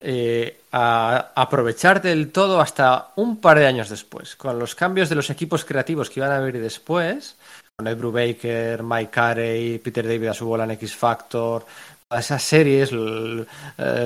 eh, 0.00 0.60
a 0.72 1.32
aprovechar 1.34 2.02
del 2.02 2.30
todo 2.30 2.60
hasta 2.60 3.12
un 3.16 3.40
par 3.40 3.58
de 3.58 3.66
años 3.66 3.88
después. 3.88 4.36
Con 4.36 4.58
los 4.58 4.74
cambios 4.74 5.08
de 5.08 5.14
los 5.14 5.30
equipos 5.30 5.64
creativos 5.64 6.10
que 6.10 6.20
iban 6.20 6.32
a 6.32 6.36
haber 6.36 6.60
después, 6.60 7.36
con 7.76 7.86
Ed 7.86 7.96
Brubaker, 7.96 8.82
Mike 8.82 9.10
Carey, 9.10 9.78
Peter 9.78 10.06
David 10.06 10.28
a 10.28 10.34
su 10.34 10.46
bola 10.46 10.64
en 10.64 10.72
X 10.72 10.94
Factor, 10.94 11.64
esas 12.18 12.42
series, 12.42 12.90
eh, 12.92 13.46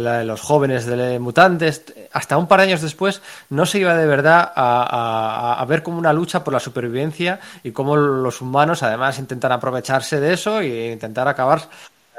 la 0.00 0.18
de 0.18 0.24
los 0.24 0.40
jóvenes 0.40 0.86
de 0.86 1.18
mutantes, 1.18 1.84
hasta 2.12 2.36
un 2.36 2.46
par 2.46 2.60
de 2.60 2.66
años 2.66 2.82
después 2.82 3.20
no 3.50 3.66
se 3.66 3.80
iba 3.80 3.94
de 3.94 4.06
verdad 4.06 4.52
a, 4.54 5.64
ver 5.68 5.82
como 5.82 5.98
una 5.98 6.12
lucha 6.12 6.44
por 6.44 6.54
la 6.54 6.60
supervivencia 6.60 7.40
y 7.62 7.72
cómo 7.72 7.96
los 7.96 8.40
humanos 8.40 8.82
además 8.82 9.18
intentan 9.18 9.52
aprovecharse 9.52 10.20
de 10.20 10.32
eso 10.32 10.60
e 10.60 10.92
intentar 10.92 11.28
acabar 11.28 11.62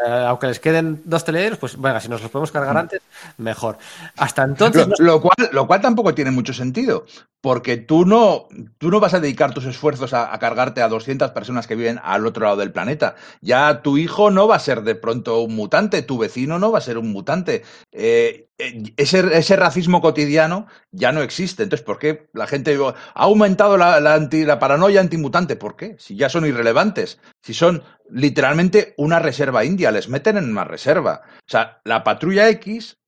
aunque 0.08 0.48
les 0.48 0.60
queden 0.60 1.02
dos 1.06 1.24
telediarios, 1.26 1.60
pues 1.60 1.80
venga, 1.80 2.00
si 2.00 2.10
nos 2.10 2.22
los 2.22 2.32
podemos 2.32 2.52
cargar 2.52 2.76
mm. 2.76 2.78
antes, 2.78 3.02
mejor. 3.38 3.78
Hasta 4.18 4.44
entonces. 4.44 4.88
Lo, 5.00 5.22
cual, 5.22 5.50
lo 5.52 5.68
cual 5.68 5.82
tampoco 5.82 6.14
tiene 6.14 6.32
mucho 6.32 6.54
sentido, 6.54 7.06
porque 7.42 7.78
tú 7.78 8.06
no, 8.06 8.48
tú 8.78 8.90
no 8.90 9.00
vas 9.00 9.14
a 9.14 9.20
dedicar 9.20 9.54
tus 9.54 9.66
esfuerzos 9.66 10.14
a, 10.14 10.38
cargarte 10.40 10.82
a 10.82 10.90
200 10.90 11.32
personas 11.32 11.68
que 11.68 11.76
viven 11.76 12.00
al 12.04 12.26
otro 12.26 12.44
lado 12.46 12.58
del 12.58 12.72
planeta. 12.72 13.16
Ya 13.42 13.82
tu 13.82 13.98
hijo 13.98 14.30
no 14.30 14.48
va 14.48 14.56
a 14.56 14.60
ser 14.60 14.84
de 14.84 14.96
pronto 14.96 15.42
un 15.42 15.56
mutante, 15.56 16.02
tu 16.02 16.18
vecino 16.18 16.60
no 16.60 16.72
va 16.72 16.80
a 16.80 16.82
ser 16.82 16.98
un 16.98 17.12
mutante. 17.12 17.64
Eh, 17.92 18.50
eh, 18.58 18.84
ese, 18.98 19.38
ese, 19.38 19.56
racismo 19.56 20.02
cotidiano 20.02 20.68
ya 20.92 21.12
no 21.14 21.22
existe. 21.22 21.64
Entonces, 21.64 21.86
¿por 21.86 21.98
qué 21.98 22.30
la 22.34 22.46
gente 22.46 22.78
ha 22.78 23.24
aumentado 23.24 23.78
la, 23.78 24.14
anti, 24.14 24.44
la 24.44 24.60
paranoia 24.60 25.00
antimutante? 25.00 25.56
¿Por 25.56 25.78
qué? 25.78 25.96
Si 25.98 26.18
ya 26.18 26.28
son 26.28 26.46
irrelevantes, 26.46 27.20
si 27.42 27.54
son 27.54 27.84
literalmente 28.10 28.94
una 28.98 29.20
reserva 29.20 29.64
india, 29.64 29.92
les 29.92 30.10
meten 30.10 30.38
en 30.38 30.50
una 30.50 30.66
reserva. 30.66 31.22
O 31.38 31.50
sea, 31.50 31.80
la 31.86 32.04
patrulla 32.04 32.50
X 32.50 32.99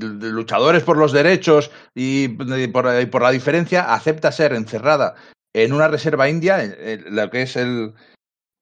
luchadores 0.00 0.82
por 0.82 0.96
los 0.96 1.12
derechos 1.12 1.70
y 1.94 2.28
por, 2.28 3.22
la 3.22 3.30
diferencia, 3.30 3.94
acepta 3.94 4.32
ser 4.32 4.52
encerrada 4.52 5.14
en 5.52 5.72
una 5.72 5.88
reserva 5.88 6.28
india, 6.28 6.62
lo 7.06 7.30
que 7.30 7.42
es 7.42 7.56
el... 7.56 7.94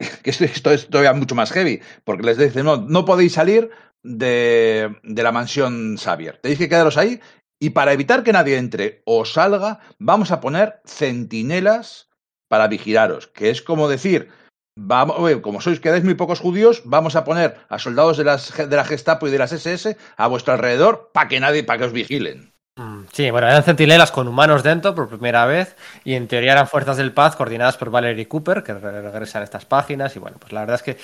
que 0.23 0.31
esto, 0.31 0.71
es 0.71 0.89
todavía 0.89 1.13
mucho 1.13 1.35
más 1.35 1.53
heavy, 1.53 1.81
porque 2.05 2.23
les 2.25 2.39
dicen, 2.39 2.65
no, 2.65 2.77
no 2.77 3.05
podéis 3.05 3.33
salir 3.33 3.71
de, 4.03 4.97
de 5.03 5.23
la 5.23 5.33
mansión 5.33 5.97
Xavier, 5.97 6.39
tenéis 6.39 6.59
que 6.59 6.69
quedaros 6.69 6.97
ahí 6.97 7.21
y 7.61 7.71
para 7.71 7.93
evitar 7.93 8.23
que 8.23 8.33
nadie 8.33 8.57
entre 8.57 9.03
o 9.05 9.25
salga, 9.25 9.81
vamos 9.99 10.31
a 10.31 10.41
poner 10.41 10.81
centinelas 10.85 12.09
para 12.49 12.69
vigilaros, 12.69 13.27
que 13.27 13.51
es 13.51 13.63
como 13.63 13.89
decir, 13.89 14.31
Vamos, 14.81 15.19
como 15.43 15.61
sois 15.61 15.81
quedáis 15.81 16.05
muy 16.05 16.15
pocos 16.15 16.39
judíos, 16.39 16.83
vamos 16.85 17.17
a 17.17 17.25
poner 17.25 17.59
a 17.69 17.81
soldados 17.81 18.17
de, 18.17 18.23
las, 18.23 18.57
de 18.57 18.77
la 18.77 18.85
Gestapo 18.85 19.27
y 19.27 19.31
de 19.33 19.39
las 19.39 19.51
SS 19.51 19.97
a 20.17 20.27
vuestro 20.29 20.53
alrededor 20.53 21.11
para 21.13 21.27
que 21.27 21.41
nadie, 21.41 21.65
para 21.65 21.81
que 21.81 21.85
os 21.87 21.93
vigilen. 21.93 22.53
Mm, 22.77 23.07
sí, 23.13 23.29
bueno, 23.33 23.49
eran 23.49 23.65
centinelas 23.65 24.13
con 24.13 24.29
humanos 24.29 24.63
dentro 24.63 24.95
por 24.95 25.09
primera 25.09 25.47
vez 25.47 25.75
y 26.05 26.15
en 26.15 26.29
teoría 26.29 26.53
eran 26.53 26.69
fuerzas 26.69 26.97
del 26.97 27.11
paz 27.11 27.35
coordinadas 27.35 27.77
por 27.77 27.91
Valerie 27.91 28.29
Cooper, 28.29 28.63
que 28.63 28.73
regresan 28.73 29.43
estas 29.43 29.65
páginas 29.65 30.15
y 30.15 30.21
bueno, 30.21 30.37
pues 30.39 30.53
la 30.53 30.61
verdad 30.61 30.77
es 30.77 30.83
que 30.85 30.97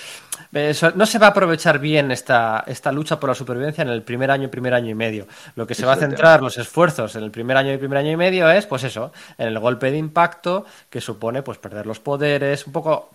eh, 0.52 0.92
no 0.94 1.04
se 1.04 1.18
va 1.18 1.26
a 1.26 1.30
aprovechar 1.30 1.80
bien 1.80 2.12
esta, 2.12 2.62
esta 2.68 2.92
lucha 2.92 3.18
por 3.18 3.30
la 3.30 3.34
supervivencia 3.34 3.82
en 3.82 3.88
el 3.88 4.04
primer 4.04 4.30
año, 4.30 4.48
primer 4.50 4.72
año 4.72 4.90
y 4.90 4.94
medio. 4.94 5.26
Lo 5.56 5.66
que 5.66 5.74
se 5.74 5.84
va 5.84 5.94
a 5.94 5.96
centrar 5.96 6.42
los 6.42 6.58
esfuerzos 6.58 7.16
en 7.16 7.24
el 7.24 7.32
primer 7.32 7.56
año 7.56 7.72
y 7.72 7.76
primer 7.76 7.98
año 7.98 8.12
y 8.12 8.16
medio 8.16 8.48
es, 8.48 8.66
pues 8.66 8.84
eso, 8.84 9.12
en 9.36 9.48
el 9.48 9.58
golpe 9.58 9.90
de 9.90 9.98
impacto 9.98 10.64
que 10.88 11.00
supone 11.00 11.42
pues 11.42 11.58
perder 11.58 11.86
los 11.86 11.98
poderes, 11.98 12.68
un 12.68 12.72
poco 12.72 13.10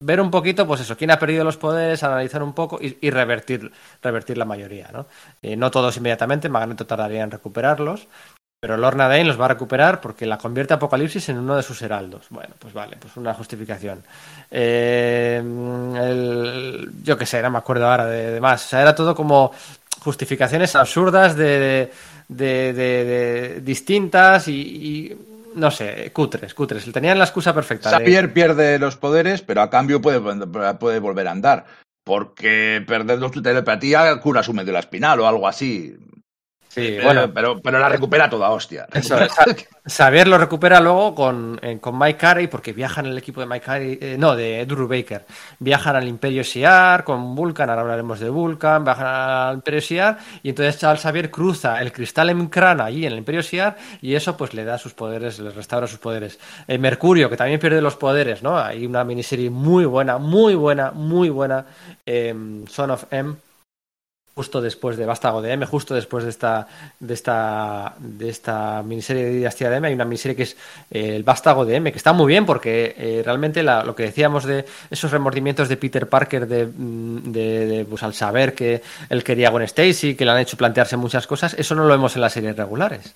ver 0.00 0.20
un 0.20 0.30
poquito, 0.30 0.66
pues 0.66 0.80
eso, 0.80 0.96
quién 0.96 1.10
ha 1.10 1.18
perdido 1.18 1.44
los 1.44 1.58
poderes, 1.58 2.02
analizar 2.02 2.42
un 2.42 2.54
poco 2.54 2.78
y, 2.80 3.10
revertir, 3.10 3.70
revertir 4.02 4.38
la 4.38 4.46
mayoría, 4.46 4.88
¿no? 4.92 5.06
Eh, 5.42 5.56
no 5.56 5.70
todos 5.70 5.96
inmediatamente, 5.98 6.48
Magneto 6.48 6.86
tardaría 6.86 7.22
en 7.22 7.30
recuperarlos, 7.30 8.08
pero 8.58 8.78
Lorna 8.78 9.08
Dane 9.08 9.24
los 9.24 9.38
va 9.40 9.44
a 9.44 9.48
recuperar 9.48 10.00
porque 10.00 10.24
la 10.26 10.38
convierte 10.38 10.74
Apocalipsis 10.74 11.28
en 11.28 11.38
uno 11.38 11.56
de 11.56 11.62
sus 11.62 11.80
heraldos. 11.82 12.26
Bueno, 12.30 12.54
pues 12.58 12.72
vale, 12.72 12.96
pues 12.98 13.16
una 13.16 13.34
justificación. 13.34 14.02
Eh, 14.50 15.42
yo 17.02 17.16
qué 17.16 17.26
sé, 17.26 17.42
no 17.42 17.50
me 17.50 17.58
acuerdo 17.58 17.86
ahora 17.86 18.06
de, 18.06 18.40
más. 18.40 18.64
O 18.66 18.68
sea, 18.68 18.82
era 18.82 18.94
todo 18.94 19.14
como 19.14 19.52
justificaciones 20.00 20.74
absurdas 20.76 21.36
de, 21.36 21.92
de, 22.28 23.60
distintas 23.62 24.48
y 24.48 25.16
no 25.54 25.70
sé, 25.70 26.10
cutres, 26.12 26.54
cutres. 26.54 26.90
Tenían 26.92 27.18
la 27.18 27.24
excusa 27.24 27.54
perfecta. 27.54 27.90
Xavier 27.90 28.32
pierde 28.32 28.78
los 28.78 28.96
poderes, 28.96 29.42
pero 29.42 29.62
a 29.62 29.70
cambio 29.70 30.00
puede, 30.00 30.20
puede 30.78 30.98
volver 30.98 31.28
a 31.28 31.32
andar. 31.32 31.66
Porque 32.04 32.82
perder 32.86 33.18
los 33.18 33.30
telepatía 33.30 34.18
cura 34.20 34.42
su 34.42 34.52
medio 34.52 34.72
la 34.72 34.80
espinal 34.80 35.20
o 35.20 35.26
algo 35.26 35.46
así. 35.46 35.96
Sí, 36.70 36.98
bueno. 37.02 37.32
Pero, 37.34 37.60
pero 37.60 37.80
la 37.80 37.88
recupera 37.88 38.30
toda 38.30 38.50
hostia. 38.50 38.86
Eso, 38.92 39.16
Xavier 39.84 40.28
lo 40.28 40.38
recupera 40.38 40.78
luego 40.78 41.16
con, 41.16 41.58
eh, 41.62 41.78
con 41.80 41.98
Mike 41.98 42.16
Carey, 42.16 42.46
porque 42.46 42.72
viajan 42.72 43.06
el 43.06 43.18
equipo 43.18 43.40
de 43.40 43.46
Mike 43.46 43.64
Carey, 43.66 43.98
eh, 44.00 44.16
no, 44.16 44.36
de 44.36 44.64
Drew 44.66 44.86
Baker. 44.86 45.26
Viajan 45.58 45.96
al 45.96 46.06
Imperio 46.06 46.44
Shiar 46.44 47.02
con 47.02 47.34
Vulcan, 47.34 47.70
ahora 47.70 47.82
hablaremos 47.82 48.20
de 48.20 48.30
Vulcan, 48.30 48.84
viajan 48.84 49.06
al 49.06 49.54
Imperio 49.56 49.80
Shiar, 49.80 50.18
y 50.44 50.50
entonces 50.50 50.78
Charles 50.78 51.02
Xavier 51.02 51.28
cruza 51.28 51.80
el 51.82 51.90
cristal 51.90 52.30
en 52.30 52.46
crana 52.46 52.84
allí 52.84 53.04
en 53.04 53.14
el 53.14 53.18
Imperio 53.18 53.42
Shiar, 53.42 53.76
y 54.00 54.14
eso 54.14 54.36
pues 54.36 54.54
le 54.54 54.64
da 54.64 54.78
sus 54.78 54.94
poderes, 54.94 55.40
le 55.40 55.50
restaura 55.50 55.88
sus 55.88 55.98
poderes. 55.98 56.38
El 56.68 56.78
Mercurio, 56.78 57.28
que 57.28 57.36
también 57.36 57.58
pierde 57.58 57.80
los 57.80 57.96
poderes, 57.96 58.44
¿no? 58.44 58.56
Hay 58.56 58.86
una 58.86 59.02
miniserie 59.02 59.50
muy 59.50 59.86
buena, 59.86 60.18
muy 60.18 60.54
buena, 60.54 60.92
muy 60.92 61.30
buena, 61.30 61.66
eh, 62.06 62.32
Son 62.68 62.92
of 62.92 63.06
M 63.10 63.34
justo 64.34 64.60
después 64.60 64.96
de 64.96 65.06
Vástago 65.06 65.42
de 65.42 65.52
M, 65.52 65.66
justo 65.66 65.94
después 65.94 66.24
de 66.24 66.30
esta, 66.30 66.66
de 66.98 67.14
esta, 67.14 67.94
de 67.98 68.28
esta 68.28 68.82
miniserie 68.82 69.24
de 69.24 69.30
Dinastía 69.30 69.70
de 69.70 69.76
M, 69.76 69.88
hay 69.88 69.94
una 69.94 70.04
miniserie 70.04 70.36
que 70.36 70.44
es 70.44 70.56
eh, 70.90 71.16
El 71.16 71.24
Vástago 71.24 71.64
de 71.64 71.76
M, 71.76 71.92
que 71.92 71.98
está 71.98 72.12
muy 72.12 72.28
bien 72.28 72.46
porque 72.46 72.94
eh, 72.96 73.22
realmente 73.24 73.62
lo 73.62 73.94
que 73.94 74.04
decíamos 74.04 74.44
de 74.44 74.64
esos 74.90 75.10
remordimientos 75.10 75.68
de 75.68 75.76
Peter 75.76 76.08
Parker 76.08 76.46
de, 76.46 76.66
mm, 76.66 77.32
de, 77.32 77.86
pues, 77.88 78.02
al 78.02 78.14
saber 78.14 78.54
que 78.54 78.82
él 79.08 79.24
quería 79.24 79.48
a 79.48 79.50
Gwen 79.50 79.64
Stacy, 79.64 80.14
que 80.14 80.24
le 80.24 80.30
han 80.30 80.38
hecho 80.38 80.56
plantearse 80.56 80.96
muchas 80.96 81.26
cosas, 81.26 81.54
eso 81.54 81.74
no 81.74 81.84
lo 81.84 81.90
vemos 81.90 82.14
en 82.14 82.22
las 82.22 82.32
series 82.32 82.56
regulares. 82.56 83.14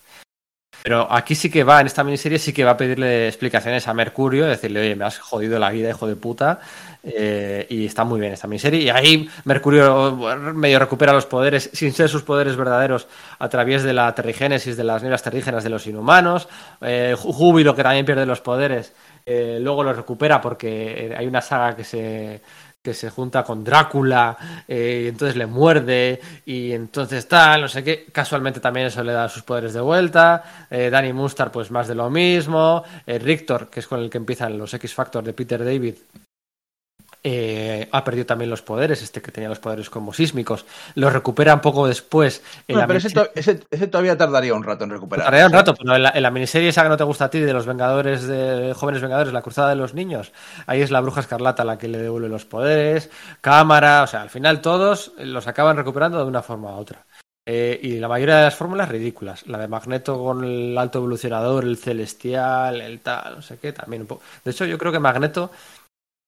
Pero 0.85 1.11
aquí 1.11 1.35
sí 1.35 1.51
que 1.51 1.65
va, 1.65 1.81
en 1.81 1.87
esta 1.87 2.05
miniserie 2.05 2.39
sí 2.39 2.53
que 2.53 2.63
va 2.63 2.73
a 2.73 2.77
pedirle 2.77 3.27
explicaciones 3.27 3.89
a 3.89 3.95
Mercurio, 3.95 4.45
decirle, 4.45 4.81
oye, 4.81 4.95
me 4.95 5.07
has 5.07 5.19
jodido 5.19 5.59
la 5.59 5.71
vida, 5.71 5.89
hijo 5.89 6.07
de 6.07 6.15
puta. 6.15 6.61
Eh, 7.03 7.67
y 7.71 7.87
está 7.87 8.05
muy 8.05 8.21
bien 8.21 8.35
esta 8.35 8.47
miniserie. 8.47 8.83
Y 8.83 8.91
ahí 8.91 9.27
Mercurio 9.45 10.15
medio 10.53 10.79
recupera 10.79 11.15
los 11.15 11.25
poderes, 11.25 11.71
sin 11.73 11.91
ser 11.95 12.11
sus 12.11 12.23
poderes 12.23 12.57
verdaderos, 12.57 13.09
a 13.39 13.49
través 13.49 13.83
de 13.83 13.95
la 13.95 14.15
terrigénesis, 14.15 14.77
de 14.77 14.85
las 14.85 15.01
nieblas 15.01 15.23
terrígenas 15.23 15.65
de 15.65 15.71
los 15.71 15.87
inhumanos. 15.87 16.49
Eh, 16.83 17.15
Júbilo, 17.17 17.75
que 17.75 17.83
también 17.83 18.05
pierde 18.05 18.27
los 18.27 18.43
poderes, 18.43 18.93
eh, 19.25 19.57
luego 19.63 19.83
los 19.85 19.97
recupera 19.97 20.39
porque 20.39 21.15
hay 21.17 21.27
una 21.27 21.41
saga 21.41 21.75
que 21.75 21.85
se 21.85 22.43
que 22.85 22.93
se 22.93 23.09
junta 23.09 23.43
con 23.43 23.65
Drácula, 23.65 24.37
eh, 24.69 25.05
y 25.05 25.09
entonces 25.09 25.37
le 25.37 25.47
muerde, 25.47 26.21
y 26.45 26.71
entonces 26.73 27.27
tal, 27.27 27.63
no 27.63 27.69
sé 27.69 27.83
qué. 27.83 28.05
Casualmente 28.13 28.61
también 28.61 28.89
eso 28.89 29.03
le 29.03 29.13
da 29.13 29.27
sus 29.27 29.43
poderes 29.43 29.73
de 29.73 29.81
vuelta. 29.81 30.67
Eh, 30.71 30.91
Danny 30.91 31.15
Mustar, 31.15 31.51
pues 31.51 31.71
más 31.71 31.89
de 31.89 31.95
lo 31.95 32.11
mismo. 32.11 32.85
Eh, 33.07 33.19
que 33.71 33.81
es 33.81 33.87
con 33.87 34.01
el 34.01 34.11
que 34.11 34.19
empiezan 34.19 34.59
los 34.59 34.75
X 34.75 34.93
Factor 34.93 35.25
de 35.25 35.33
Peter 35.33 35.65
David, 35.65 35.95
eh, 37.27 37.89
ha 37.91 38.05
perdido 38.05 38.27
también 38.27 38.51
los 38.51 38.61
poderes, 38.61 39.01
este 39.03 39.23
que 39.23 39.33
tenía 39.33 39.49
los 39.49 39.59
poderes 39.59 39.89
como 39.89 40.13
sísmicos, 40.13 40.67
los 40.95 41.11
recupera 41.11 41.55
un 41.55 41.63
poco 41.63 41.89
después. 41.89 42.43
pero 42.67 42.93
ese, 42.93 43.87
todavía 43.87 44.19
tardaría 44.19 44.53
un 44.53 44.63
rato 44.63 44.85
en 44.85 44.91
recuperar. 44.91 45.25
Tardaría 45.25 45.47
un 45.47 45.53
rato, 45.53 45.75
pero 45.75 45.97
en 45.97 46.23
la, 46.23 46.31
miniserie 46.31 46.69
esa 46.69 46.83
que 46.83 46.91
no 46.91 46.99
te 46.99 47.05
gusta 47.05 47.25
a 47.25 47.31
ti, 47.31 47.41
de 47.41 47.55
los 47.55 47.65
Vengadores, 47.65 48.27
de 48.27 48.75
Jóvenes 48.77 49.01
Vengadores, 49.01 49.33
la 49.33 49.41
Cruzada 49.41 49.71
de 49.71 49.77
los 49.77 49.95
Niños, 49.95 50.33
ahí 50.67 50.83
es 50.83 50.91
la 50.91 51.01
Bruja 51.01 51.21
Escarlata 51.21 51.65
la 51.65 51.79
que 51.79 51.89
le 51.89 51.97
devuelve 51.97 52.29
los 52.29 52.45
poderes, 52.45 53.09
cámara, 53.41 54.03
o 54.03 54.07
sea, 54.07 54.21
al 54.21 54.29
final 54.29 54.61
todos 54.61 55.13
los 55.17 55.47
acaban 55.47 55.79
recuperando 55.79 56.19
de 56.19 56.25
una 56.25 56.43
forma 56.43 56.73
u 56.73 56.79
otra. 56.79 57.07
Eh, 57.47 57.79
y 57.83 57.99
la 57.99 58.09
mayoría 58.09 58.37
de 58.37 58.45
las 58.45 58.55
fórmulas 58.55 58.89
ridículas. 58.89 59.47
La 59.47 59.59
de 59.59 59.69
Magneto 59.69 60.19
con 60.19 60.45
el 60.45 60.77
alto 60.79 60.99
evolucionador, 60.99 61.65
el 61.65 61.77
celestial, 61.77 62.81
el 62.81 63.01
tal, 63.01 63.37
no 63.37 63.43
sé 63.43 63.59
qué, 63.59 63.73
también 63.73 64.03
un 64.03 64.09
poco. 64.09 64.23
De 64.43 64.51
hecho, 64.51 64.65
yo 64.65 64.79
creo 64.79 64.93
que 64.93 64.99
Magneto 64.99 65.51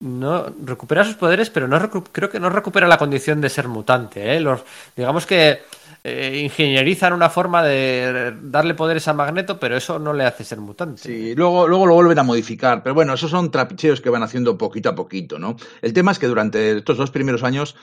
no 0.00 0.46
recupera 0.62 1.04
sus 1.04 1.14
poderes, 1.14 1.50
pero 1.50 1.68
no 1.68 1.90
creo 1.90 2.30
que 2.30 2.40
no 2.40 2.50
recupera 2.50 2.86
la 2.86 2.98
condición 2.98 3.40
de 3.40 3.48
ser 3.48 3.68
mutante. 3.68 4.36
¿eh? 4.36 4.40
Los, 4.40 4.62
digamos 4.94 5.26
que 5.26 5.60
eh, 6.04 6.40
ingenierizan 6.44 7.12
una 7.12 7.30
forma 7.30 7.62
de 7.62 8.34
darle 8.42 8.74
poderes 8.74 9.08
a 9.08 9.14
Magneto, 9.14 9.58
pero 9.58 9.76
eso 9.76 9.98
no 9.98 10.12
le 10.12 10.24
hace 10.24 10.44
ser 10.44 10.58
mutante. 10.58 11.02
Sí, 11.02 11.34
luego, 11.34 11.66
luego 11.66 11.86
lo 11.86 11.94
vuelven 11.94 12.18
a 12.18 12.22
modificar. 12.22 12.82
Pero 12.82 12.94
bueno, 12.94 13.14
esos 13.14 13.30
son 13.30 13.50
trapicheos 13.50 14.00
que 14.00 14.10
van 14.10 14.22
haciendo 14.22 14.58
poquito 14.58 14.90
a 14.90 14.94
poquito, 14.94 15.38
¿no? 15.38 15.56
El 15.80 15.92
tema 15.92 16.12
es 16.12 16.18
que 16.18 16.26
durante 16.26 16.78
estos 16.78 16.98
dos 16.98 17.10
primeros 17.10 17.42
años 17.42 17.74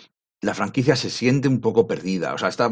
la 0.41 0.53
franquicia 0.53 0.95
se 0.95 1.09
siente 1.09 1.47
un 1.47 1.61
poco 1.61 1.87
perdida. 1.87 2.33
O 2.33 2.37
sea, 2.37 2.49
está, 2.49 2.69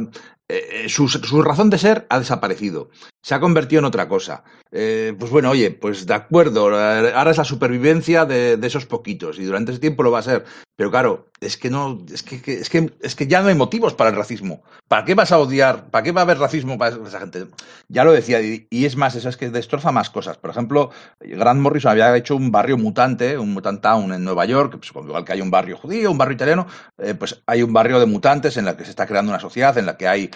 eh, 0.48 0.88
su, 0.88 1.08
su, 1.08 1.42
razón 1.42 1.70
de 1.70 1.78
ser 1.78 2.06
ha 2.10 2.20
desaparecido. 2.20 2.90
Se 3.24 3.36
ha 3.36 3.40
convertido 3.40 3.80
en 3.80 3.86
otra 3.86 4.08
cosa. 4.08 4.44
Eh, 4.72 5.14
pues 5.20 5.32
bueno, 5.32 5.50
oye, 5.50 5.72
pues 5.72 6.06
de 6.06 6.14
acuerdo, 6.14 6.66
ahora 6.66 7.32
es 7.32 7.38
la 7.38 7.44
supervivencia 7.44 8.26
de, 8.26 8.58
esos 8.64 8.86
poquitos 8.86 9.38
y 9.38 9.44
durante 9.44 9.72
ese 9.72 9.82
tiempo 9.82 10.02
lo 10.02 10.12
va 10.12 10.20
a 10.20 10.24
ser. 10.24 10.46
Pero 10.76 10.90
claro, 10.90 11.30
es 11.42 11.58
que 11.58 11.70
no, 11.70 12.04
es 12.12 12.24
que, 12.24 12.42
es 12.54 12.70
que, 12.70 12.92
es 13.02 13.16
que 13.16 13.28
ya 13.28 13.42
no 13.42 13.50
hay 13.50 13.56
motivos 13.56 13.94
para 13.94 14.10
el 14.10 14.16
racismo. 14.16 14.64
¿Para 14.88 15.06
qué 15.06 15.14
vas 15.14 15.32
a 15.32 15.38
odiar? 15.38 15.92
¿Para 15.92 16.04
qué 16.04 16.12
va 16.12 16.22
a 16.22 16.24
haber 16.24 16.40
racismo 16.40 16.78
para 16.78 16.96
esa 16.96 17.20
gente? 17.20 17.48
Ya 17.90 18.04
lo 18.04 18.14
decía, 18.14 18.42
y, 18.42 18.68
es 18.72 18.96
más, 18.96 19.14
eso 19.16 19.30
es 19.30 19.38
que 19.38 19.50
destroza 19.50 19.92
más 19.92 20.10
cosas. 20.10 20.38
Por 20.38 20.50
ejemplo, 20.50 20.90
Grant 21.20 21.62
Morrison 21.62 21.92
había 21.92 22.16
hecho 22.16 22.36
un 22.36 22.52
barrio 22.52 22.78
mutante, 22.78 23.38
un 23.38 23.54
mutant 23.54 23.82
town 23.82 24.14
en 24.14 24.24
Nueva 24.24 24.46
York, 24.46 24.80
pues, 24.80 25.06
igual 25.06 25.26
que 25.26 25.34
hay 25.34 25.42
un 25.42 25.52
barrio 25.52 25.78
judío, 25.78 26.10
un 26.10 26.18
barrio 26.18 26.36
italiano, 26.36 26.68
eh, 26.98 27.14
pues 27.14 27.44
hay 27.46 27.62
un 27.62 27.74
barrio 27.74 28.00
de 28.00 28.06
mutantes 28.06 28.58
en 28.58 28.66
la 28.66 28.76
que 28.76 28.86
se 28.86 28.90
está 28.90 29.06
creando 29.06 29.32
una 29.32 29.40
sociedad, 29.40 29.78
en 29.78 29.86
la 29.86 29.98
que 29.98 30.08
hay 30.08 30.32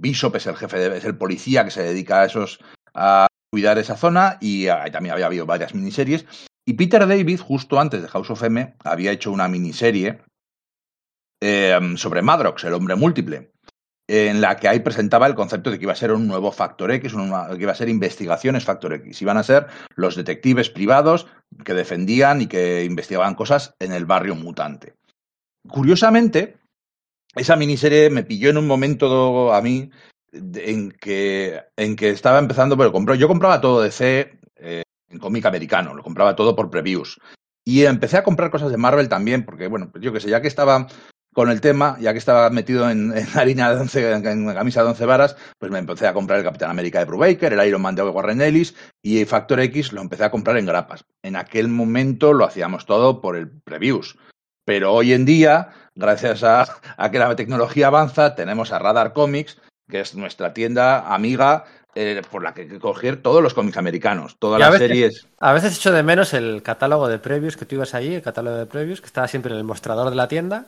Bishop 0.00 0.36
es 0.36 0.46
el 0.46 0.56
jefe, 0.56 0.78
de, 0.78 0.96
es 0.96 1.04
el 1.04 1.16
policía 1.16 1.64
que 1.64 1.70
se 1.70 1.82
dedica 1.82 2.22
a 2.22 2.24
esos 2.26 2.60
a 2.94 3.26
cuidar 3.50 3.78
esa 3.78 3.96
zona 3.96 4.38
y 4.40 4.66
también 4.66 5.12
había 5.12 5.26
habido 5.26 5.46
varias 5.46 5.74
miniseries. 5.74 6.24
Y 6.64 6.74
Peter 6.74 7.06
David, 7.06 7.40
justo 7.40 7.78
antes 7.78 8.02
de 8.02 8.08
House 8.08 8.30
of 8.30 8.42
M, 8.42 8.74
había 8.84 9.12
hecho 9.12 9.32
una 9.32 9.48
miniserie 9.48 10.20
eh, 11.42 11.78
sobre 11.96 12.22
Madrox, 12.22 12.64
el 12.64 12.74
hombre 12.74 12.94
múltiple, 12.94 13.52
en 14.08 14.40
la 14.40 14.56
que 14.56 14.68
ahí 14.68 14.80
presentaba 14.80 15.26
el 15.26 15.34
concepto 15.34 15.70
de 15.70 15.78
que 15.78 15.84
iba 15.84 15.92
a 15.92 15.96
ser 15.96 16.12
un 16.12 16.28
nuevo 16.28 16.52
Factor 16.52 16.92
X, 16.92 17.12
que 17.12 17.62
iba 17.62 17.72
a 17.72 17.74
ser 17.74 17.88
investigaciones 17.88 18.64
Factor 18.64 18.94
X. 18.94 19.20
Iban 19.22 19.38
a 19.38 19.42
ser 19.42 19.66
los 19.96 20.14
detectives 20.14 20.70
privados 20.70 21.26
que 21.64 21.74
defendían 21.74 22.42
y 22.42 22.46
que 22.46 22.84
investigaban 22.84 23.34
cosas 23.34 23.74
en 23.80 23.92
el 23.92 24.06
barrio 24.06 24.34
mutante. 24.34 24.94
Curiosamente, 25.68 26.58
esa 27.34 27.56
miniserie 27.56 28.10
me 28.10 28.24
pilló 28.24 28.50
en 28.50 28.58
un 28.58 28.66
momento 28.66 29.52
a 29.52 29.62
mí 29.62 29.90
en 30.32 30.92
que, 30.92 31.60
en 31.76 31.96
que 31.96 32.10
estaba 32.10 32.38
empezando, 32.38 32.76
pero 32.76 32.92
compró, 32.92 33.14
yo 33.14 33.28
compraba 33.28 33.60
todo 33.60 33.82
de 33.82 33.90
C 33.90 34.40
eh, 34.56 34.82
en 35.08 35.18
cómic 35.18 35.44
americano, 35.46 35.94
lo 35.94 36.02
compraba 36.02 36.36
todo 36.36 36.56
por 36.56 36.70
previews. 36.70 37.18
Y 37.64 37.84
empecé 37.84 38.16
a 38.16 38.24
comprar 38.24 38.50
cosas 38.50 38.70
de 38.70 38.76
Marvel 38.76 39.08
también, 39.08 39.44
porque 39.44 39.68
bueno, 39.68 39.90
pues 39.92 40.02
yo 40.02 40.12
que 40.12 40.20
sé, 40.20 40.28
ya 40.28 40.40
que 40.40 40.48
estaba 40.48 40.88
con 41.32 41.50
el 41.50 41.60
tema, 41.60 41.96
ya 42.00 42.12
que 42.12 42.18
estaba 42.18 42.50
metido 42.50 42.90
en, 42.90 43.16
en 43.16 43.26
harina 43.34 43.72
de 43.72 43.80
once, 43.80 44.12
en, 44.12 44.22
camisa 44.52 44.82
de 44.82 44.88
once 44.88 45.06
varas, 45.06 45.36
pues 45.58 45.72
me 45.72 45.78
empecé 45.78 46.06
a 46.06 46.12
comprar 46.12 46.38
el 46.38 46.44
Capitán 46.44 46.70
América 46.70 46.98
de 46.98 47.06
Brubaker, 47.06 47.52
el 47.52 47.66
Iron 47.66 47.82
Man 47.82 47.94
de 47.94 48.02
Warren 48.02 48.42
Ellis 48.42 48.74
y 49.02 49.24
Factor 49.24 49.60
X 49.60 49.92
lo 49.92 50.00
empecé 50.00 50.24
a 50.24 50.30
comprar 50.30 50.58
en 50.58 50.66
grapas. 50.66 51.04
En 51.22 51.36
aquel 51.36 51.68
momento 51.68 52.32
lo 52.32 52.44
hacíamos 52.44 52.84
todo 52.86 53.20
por 53.20 53.36
el 53.36 53.50
previews. 53.50 54.16
Pero 54.64 54.92
hoy 54.92 55.12
en 55.12 55.24
día, 55.24 55.70
gracias 55.94 56.44
a, 56.44 56.66
a 56.96 57.10
que 57.10 57.18
la 57.18 57.34
tecnología 57.36 57.88
avanza, 57.88 58.34
tenemos 58.34 58.72
a 58.72 58.78
Radar 58.78 59.12
Comics, 59.12 59.58
que 59.88 60.00
es 60.00 60.14
nuestra 60.14 60.54
tienda 60.54 61.12
amiga 61.14 61.64
eh, 61.94 62.22
por 62.30 62.42
la 62.42 62.54
que 62.54 62.78
coger 62.78 63.20
todos 63.20 63.42
los 63.42 63.52
cómics 63.52 63.76
americanos, 63.76 64.36
todas 64.38 64.58
las 64.58 64.78
series. 64.78 65.26
A 65.38 65.52
veces 65.52 65.76
echo 65.76 65.92
de 65.92 66.02
menos 66.02 66.32
el 66.32 66.62
catálogo 66.62 67.06
de 67.06 67.18
previews 67.18 67.58
que 67.58 67.66
tú 67.66 67.74
ibas 67.74 67.94
allí, 67.94 68.14
el 68.14 68.22
catálogo 68.22 68.56
de 68.56 68.64
previews, 68.64 69.02
que 69.02 69.06
estaba 69.06 69.28
siempre 69.28 69.52
en 69.52 69.58
el 69.58 69.64
mostrador 69.64 70.08
de 70.08 70.16
la 70.16 70.26
tienda. 70.26 70.66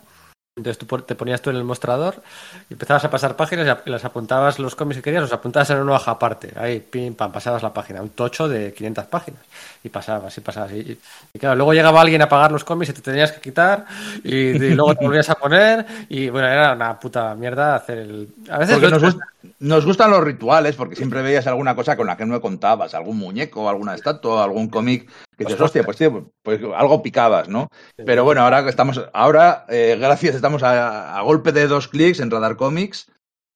Entonces 0.57 0.79
tú 0.79 0.99
te 0.99 1.17
ponías 1.17 1.43
tú 1.43 1.51
en 1.51 1.57
el 1.57 1.65
mostrador 1.65 2.23
y 2.71 2.75
empezabas 2.75 3.05
a 3.05 3.11
pasar 3.11 3.35
páginas 3.35 3.77
y 3.85 3.91
las 3.91 4.05
apuntabas 4.05 4.61
los 4.61 4.77
cómics 4.77 4.99
que 4.99 5.03
querías, 5.03 5.23
los 5.23 5.33
apuntabas 5.33 5.69
en 5.71 5.79
una 5.81 5.95
hoja 5.95 6.13
aparte. 6.13 6.53
Ahí, 6.55 6.79
pim, 6.79 7.17
pam, 7.17 7.33
pasabas 7.33 7.61
la 7.61 7.75
página, 7.75 8.01
un 8.01 8.11
tocho 8.11 8.47
de 8.47 8.73
500 8.73 9.05
páginas. 9.07 9.41
Y 9.83 9.89
pasabas, 9.89 10.39
y 10.39 10.41
pasabas. 10.43 10.71
Y, 10.71 10.97
y 11.33 11.39
claro, 11.41 11.57
luego 11.57 11.75
llegaba 11.75 12.01
alguien 12.01 12.23
a 12.23 12.29
pagar 12.29 12.53
los 12.53 12.63
cómics 12.63 12.91
y 12.91 12.93
te 12.93 13.01
tenías 13.03 13.33
que 13.33 13.41
quitar 13.41 13.85
y, 14.23 14.53
luego 14.77 14.95
te 14.95 15.05
volvías 15.05 15.29
a 15.29 15.35
poner. 15.35 15.87
Y 16.09 16.29
bueno, 16.29 16.47
era 16.47 16.75
una 16.75 17.01
puta 17.01 17.35
mierda 17.35 17.75
hacer 17.75 17.99
el. 17.99 18.29
A 18.49 18.59
veces 18.59 18.81
nos, 18.81 19.17
nos, 19.59 19.85
gustan 19.85 20.13
los 20.13 20.23
rituales 20.23 20.77
porque 20.77 20.95
siempre 20.95 21.21
veías 21.21 21.49
alguna 21.49 21.75
cosa 21.75 21.97
con 21.97 22.07
la 22.07 22.17
que 22.17 22.27
no 22.27 22.41
contabas, 22.41 22.95
algún 22.95 23.19
muñeco, 23.19 23.69
alguna 23.69 23.97
estatua, 23.97 24.45
algún 24.45 24.69
cómic 24.69 25.11
que 25.37 25.45
dices, 25.45 25.61
hostia, 25.61 25.83
pues 25.83 25.97
tío, 25.97 26.33
pues 26.43 26.61
algo 26.77 27.03
picabas, 27.03 27.49
¿no? 27.49 27.69
Pero 27.97 28.25
bueno, 28.25 28.43
ahora 28.43 28.63
que 28.63 28.71
estamos, 28.71 29.05
ahora, 29.13 29.67
eh, 29.69 29.97
gracias, 29.99 30.35
estamos 30.35 30.63
a, 30.63 31.19
a, 31.19 31.23
golpe 31.23 31.53
de 31.53 31.67
dos 31.67 31.89
clics 31.89 32.21
en 32.21 32.31
Radar 32.31 32.57
Comics, 32.57 33.11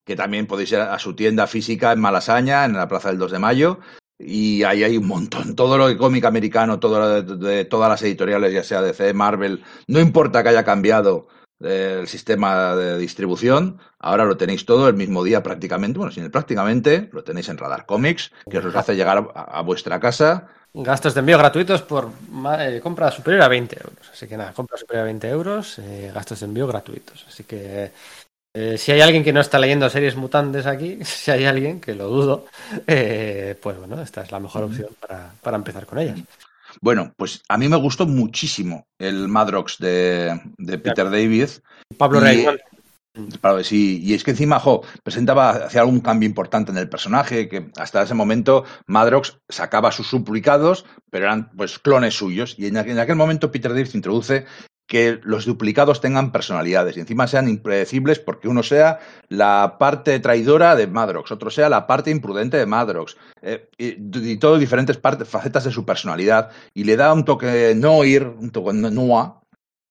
que 0.05 0.17
también 0.17 0.47
podéis 0.47 0.73
ir 0.73 0.79
a 0.79 0.99
su 0.99 1.15
tienda 1.15 1.47
física 1.47 1.93
en 1.93 2.01
Malasaña, 2.01 2.65
en 2.65 2.73
la 2.73 2.89
Plaza 2.89 3.11
del 3.11 3.19
2 3.19 3.33
de 3.33 3.39
Mayo, 3.39 3.79
y 4.19 4.65
ahí 4.65 4.83
hay 4.83 4.97
un 4.97 5.07
montón. 5.07 5.55
Todo 5.55 5.79
lo 5.79 5.89
de 5.89 5.97
cómic 5.97 6.25
americano, 6.25 6.81
todo 6.81 7.23
de, 7.23 7.37
de, 7.37 7.65
todas 7.65 7.89
las 7.89 8.03
editoriales, 8.03 8.53
ya 8.53 8.65
sea 8.65 8.83
DC, 8.83 9.15
Marvel, 9.15 9.63
no 9.87 10.01
importa 10.01 10.43
que 10.43 10.49
haya 10.49 10.65
cambiado 10.65 11.29
el 11.61 12.07
sistema 12.07 12.77
de 12.77 12.99
distribución, 12.99 13.79
ahora 13.99 14.25
lo 14.25 14.37
tenéis 14.37 14.65
todo 14.65 14.89
el 14.89 14.95
mismo 14.95 15.25
día 15.25 15.43
prácticamente, 15.43 15.99
bueno, 15.99 16.13
sin 16.13 16.31
prácticamente, 16.31 17.11
lo 17.13 17.25
tenéis 17.25 17.49
en 17.49 17.59
Radar 17.59 17.85
Comics, 17.85 18.33
que 18.49 18.59
os 18.59 18.75
hace 18.77 18.95
llegar 18.95 19.31
a, 19.35 19.41
a 19.43 19.63
vuestra 19.63 19.99
casa 19.99 20.49
Gastos 20.75 21.15
de 21.15 21.21
envío 21.21 21.39
gratuitos 21.39 21.83
por 21.83 22.11
eh, 22.61 22.81
compra 22.83 23.11
superior 23.11 23.43
a 23.43 23.49
20 23.49 23.77
euros. 23.77 24.11
Así 24.13 24.27
que 24.27 24.37
nada, 24.37 24.53
compra 24.53 24.77
superior 24.77 25.03
a 25.03 25.07
20 25.07 25.29
euros, 25.29 25.79
eh, 25.79 26.11
gastos 26.15 26.41
de 26.41 26.47
envío 26.47 26.67
gratuitos. 26.67 27.25
Así 27.29 27.45
que 27.45 27.91
eh, 28.55 28.77
si 28.77 28.91
hay 28.93 29.01
alguien 29.01 29.23
que 29.23 29.33
no 29.33 29.41
está 29.41 29.59
leyendo 29.59 29.89
series 29.89 30.17
mutantes 30.17 30.67
aquí, 30.67 30.99
si 31.05 31.31
hay 31.31 31.45
alguien, 31.45 31.81
que 31.81 31.95
lo 31.95 32.09
dudo, 32.09 32.47
eh, 32.87 33.57
pues 33.63 33.79
bueno, 33.79 34.01
esta 34.03 34.23
es 34.23 34.33
la 34.33 34.41
mejor 34.41 34.65
opción 34.65 34.89
para, 35.01 35.33
para, 35.41 35.57
empezar 35.57 35.87
con 35.87 35.99
ellas. 35.99 36.19
Bueno, 36.81 37.13
pues 37.17 37.43
a 37.49 37.57
mí 37.57 37.69
me 37.69 37.77
gustó 37.77 38.07
muchísimo 38.07 38.87
el 38.99 39.29
Madrox 39.29 39.79
de, 39.79 40.41
de 40.59 40.79
Peter 40.79 41.11
David. 41.11 41.49
Pablo 41.97 42.21
y, 42.31 42.47
Y 43.71 44.15
es 44.15 44.25
que 44.25 44.31
encima, 44.33 44.59
jo, 44.59 44.83
presentaba, 45.03 45.51
hacía 45.51 45.81
algún 45.81 46.01
cambio 46.01 46.29
importante 46.29 46.71
en 46.71 46.79
el 46.79 46.89
personaje, 46.89 47.49
que 47.49 47.71
hasta 47.77 48.03
ese 48.03 48.15
momento 48.15 48.65
Madrox 48.87 49.39
sacaba 49.49 49.93
sus 49.93 50.07
suplicados, 50.07 50.85
pero 51.11 51.27
eran 51.27 51.51
pues 51.57 51.79
clones 51.79 52.15
suyos, 52.15 52.55
y 52.59 52.67
en 52.67 52.77
aquel, 52.77 52.93
en 52.93 52.99
aquel 53.01 53.17
momento 53.17 53.51
Peter 53.51 53.73
David 53.73 53.91
introduce 53.95 54.47
que 54.89 55.21
los 55.23 55.45
duplicados 55.45 56.01
tengan 56.01 56.33
personalidades 56.33 56.97
y 56.97 57.01
encima 57.01 57.29
sean 57.29 57.49
impredecibles 57.49 58.19
porque 58.19 58.49
uno 58.49 58.63
sea 58.63 58.99
la 59.29 59.77
parte 59.79 60.19
traidora 60.19 60.75
de 60.75 60.87
Madrox, 60.87 61.31
otro 61.31 61.51
sea 61.51 61.69
la 61.69 61.87
parte 61.87 62.11
imprudente 62.11 62.57
de 62.57 62.65
Madrox, 62.65 63.19
eh, 63.43 63.69
y, 63.77 64.39
todo 64.39 64.59
diferentes 64.59 64.97
partes, 64.97 65.29
facetas 65.29 65.65
de 65.65 65.73
su 65.73 65.85
personalidad 65.85 66.51
y 66.73 66.85
le 66.85 66.97
da 66.97 67.13
un 67.13 67.27
toque 67.27 67.75
Noir, 67.77 68.27
un 68.27 68.51
toque 68.51 68.73
Noa, 68.73 69.43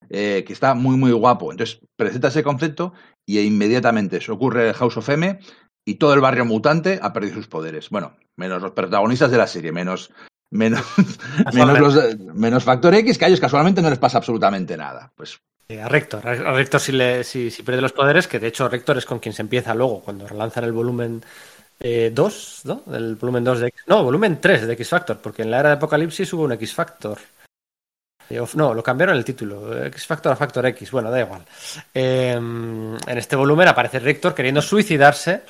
eh, 0.09 0.43
que 0.47 0.53
está 0.53 0.73
muy 0.73 0.97
muy 0.97 1.11
guapo. 1.11 1.51
Entonces 1.51 1.79
presenta 1.95 2.29
ese 2.29 2.43
concepto 2.43 2.93
y 3.27 3.39
inmediatamente 3.39 4.21
se 4.21 4.31
ocurre 4.31 4.73
House 4.73 4.97
of 4.97 5.09
M 5.09 5.39
y 5.85 5.95
todo 5.95 6.15
el 6.15 6.21
barrio 6.21 6.45
mutante 6.45 6.97
ha 7.01 7.13
perdido 7.13 7.35
sus 7.35 7.47
poderes. 7.47 7.89
Bueno, 7.89 8.17
menos 8.35 8.61
los 8.61 8.71
protagonistas 8.71 9.29
de 9.29 9.37
la 9.37 9.45
serie, 9.45 9.71
menos 9.71 10.11
menos, 10.49 10.81
menos, 11.53 11.79
los, 11.79 12.17
menos 12.19 12.63
Factor 12.63 12.95
X, 12.95 13.17
que 13.17 13.25
a 13.25 13.27
ellos 13.27 13.39
casualmente 13.39 13.81
no 13.81 13.89
les 13.89 13.99
pasa 13.99 14.17
absolutamente 14.17 14.77
nada. 14.77 15.11
Pues 15.15 15.39
a 15.81 15.89
Rector, 15.89 16.25
a 16.25 16.53
Rector 16.53 16.79
si, 16.79 16.93
le, 16.93 17.23
si, 17.23 17.49
pierde 17.49 17.81
los 17.81 17.91
poderes, 17.91 18.27
que 18.27 18.39
de 18.39 18.47
hecho 18.47 18.69
Rector 18.69 18.97
es 18.97 19.05
con 19.05 19.19
quien 19.19 19.33
se 19.33 19.41
empieza 19.41 19.75
luego, 19.75 20.01
cuando 20.01 20.27
relanzan 20.27 20.63
el 20.63 20.71
volumen 20.71 21.21
2, 21.21 21.81
eh, 21.81 22.13
¿no? 22.63 22.83
El 22.95 23.15
volumen 23.15 23.43
2 23.43 23.59
de 23.59 23.67
X, 23.67 23.81
no, 23.87 24.03
volumen 24.03 24.39
3 24.39 24.65
de 24.65 24.73
X 24.73 24.89
Factor, 24.89 25.17
porque 25.17 25.41
en 25.41 25.51
la 25.51 25.59
era 25.59 25.69
de 25.69 25.75
Apocalipsis 25.75 26.31
hubo 26.33 26.43
un 26.43 26.53
X 26.53 26.73
Factor. 26.73 27.17
Eh, 28.29 28.41
no, 28.55 28.73
lo 28.73 28.83
cambiaron 28.83 29.15
el 29.15 29.25
título, 29.25 29.85
X 29.85 30.05
Factor 30.05 30.31
a 30.31 30.35
Factor 30.35 30.65
X, 30.67 30.91
bueno, 30.91 31.09
da 31.09 31.19
igual. 31.19 31.43
Eh, 31.93 32.31
en 32.31 33.17
este 33.17 33.35
volumen 33.35 33.67
aparece 33.67 33.99
Rector 33.99 34.33
queriendo 34.33 34.61
suicidarse 34.61 35.41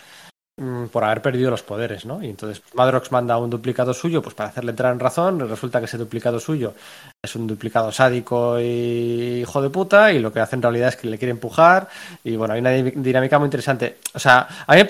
Mm, 0.60 0.88
por 0.88 1.04
haber 1.04 1.22
perdido 1.22 1.52
los 1.52 1.62
poderes, 1.62 2.04
¿no? 2.04 2.24
Y 2.24 2.30
entonces 2.32 2.64
Madrox 2.74 3.12
manda 3.12 3.38
un 3.38 3.48
duplicado 3.48 3.94
suyo 3.94 4.24
pues 4.24 4.34
para 4.34 4.50
hacerle 4.50 4.72
entrar 4.72 4.92
en 4.92 5.00
razón, 5.00 5.40
resulta 5.48 5.78
que 5.78 5.86
ese 5.86 6.00
duplicado 6.00 6.40
suyo 6.40 6.74
es 7.22 7.36
un 7.36 7.46
duplicado 7.46 7.92
sádico 7.92 8.60
y 8.60 9.42
hijo 9.42 9.62
de 9.62 9.70
puta 9.70 10.12
y 10.12 10.18
lo 10.18 10.34
que 10.34 10.40
hace 10.40 10.56
en 10.56 10.64
realidad 10.64 10.90
es 10.90 10.96
que 10.96 11.08
le 11.10 11.20
quiere 11.20 11.30
empujar 11.30 11.88
y 12.24 12.36
bueno, 12.38 12.56
hay 12.56 12.62
una 12.62 12.72
dinámica 12.72 13.38
muy 13.38 13.46
interesante. 13.46 14.00
O 14.16 14.20
sea, 14.20 14.48
a 14.66 14.76
mí 14.76 14.82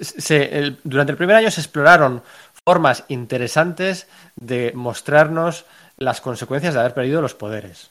se, 0.00 0.74
durante 0.82 1.12
el 1.12 1.16
primer 1.16 1.36
año 1.36 1.50
se 1.52 1.60
exploraron 1.60 2.20
formas 2.64 3.04
interesantes 3.06 4.08
de 4.34 4.72
mostrarnos 4.74 5.64
las 5.96 6.20
consecuencias 6.20 6.74
de 6.74 6.80
haber 6.80 6.94
perdido 6.94 7.22
los 7.22 7.34
poderes. 7.34 7.90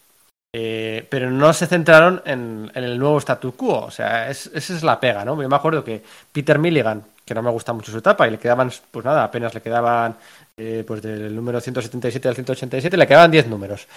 Eh, 0.55 1.07
pero 1.09 1.31
no 1.31 1.51
se 1.51 1.65
centraron 1.65 2.21
en, 2.25 2.71
el 2.75 2.99
nuevo 2.99 3.17
statu 3.19 3.55
quo. 3.55 3.85
O 3.85 3.91
sea, 3.91 4.29
esa 4.29 4.51
es 4.55 4.83
la 4.83 4.99
pega, 4.99 5.25
¿no? 5.25 5.41
Yo 5.41 5.49
me 5.49 5.55
acuerdo 5.55 5.83
que 5.83 6.03
Peter 6.31 6.59
Milligan, 6.59 7.03
que 7.25 7.33
no 7.33 7.41
me 7.41 7.49
gusta 7.49 7.73
mucho 7.73 7.91
su 7.91 7.97
etapa, 7.97 8.27
y 8.27 8.31
le 8.31 8.37
quedaban, 8.37 8.71
pues 8.91 9.03
nada, 9.03 9.23
apenas 9.23 9.53
le 9.55 9.61
quedaban, 9.61 10.15
eh, 10.55 10.83
pues 10.85 11.01
del 11.01 11.35
número 11.35 11.59
177 11.59 12.27
al 12.27 12.35
187, 12.35 12.95
le 12.95 13.07
quedaban 13.07 13.31
10 13.31 13.47
números. 13.47 13.87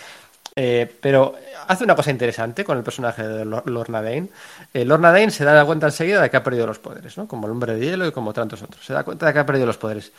Eh, 0.59 0.91
pero 1.02 1.35
hace 1.67 1.85
una 1.85 1.94
cosa 1.94 2.10
interesante 2.10 2.65
con 2.65 2.78
el 2.78 2.83
personaje 2.83 3.23
de 3.28 3.44
Lorna 3.44 4.01
Dane. 4.01 4.28
Lorna 4.73 5.12
Dane 5.12 5.31
se 5.31 5.44
da 5.44 5.62
cuenta 5.67 5.89
enseguida 5.89 6.23
de 6.23 6.31
que 6.31 6.39
ha 6.39 6.43
perdido 6.43 6.67
los 6.67 6.78
poderes, 6.78 7.18
¿no? 7.18 7.28
Como 7.28 7.47
el 7.47 7.52
hombre 7.52 7.75
de 7.75 7.85
hielo 7.85 8.07
y 8.07 8.12
como 8.12 8.33
tantos 8.33 8.62
otros. 8.62 8.83
Se 8.83 8.94
da 8.94 9.05
cuenta 9.05 9.26
de 9.26 9.35
que 9.35 9.39
ha 9.41 9.44
perdido 9.44 9.67
los 9.67 9.76
poderes. 9.76 10.12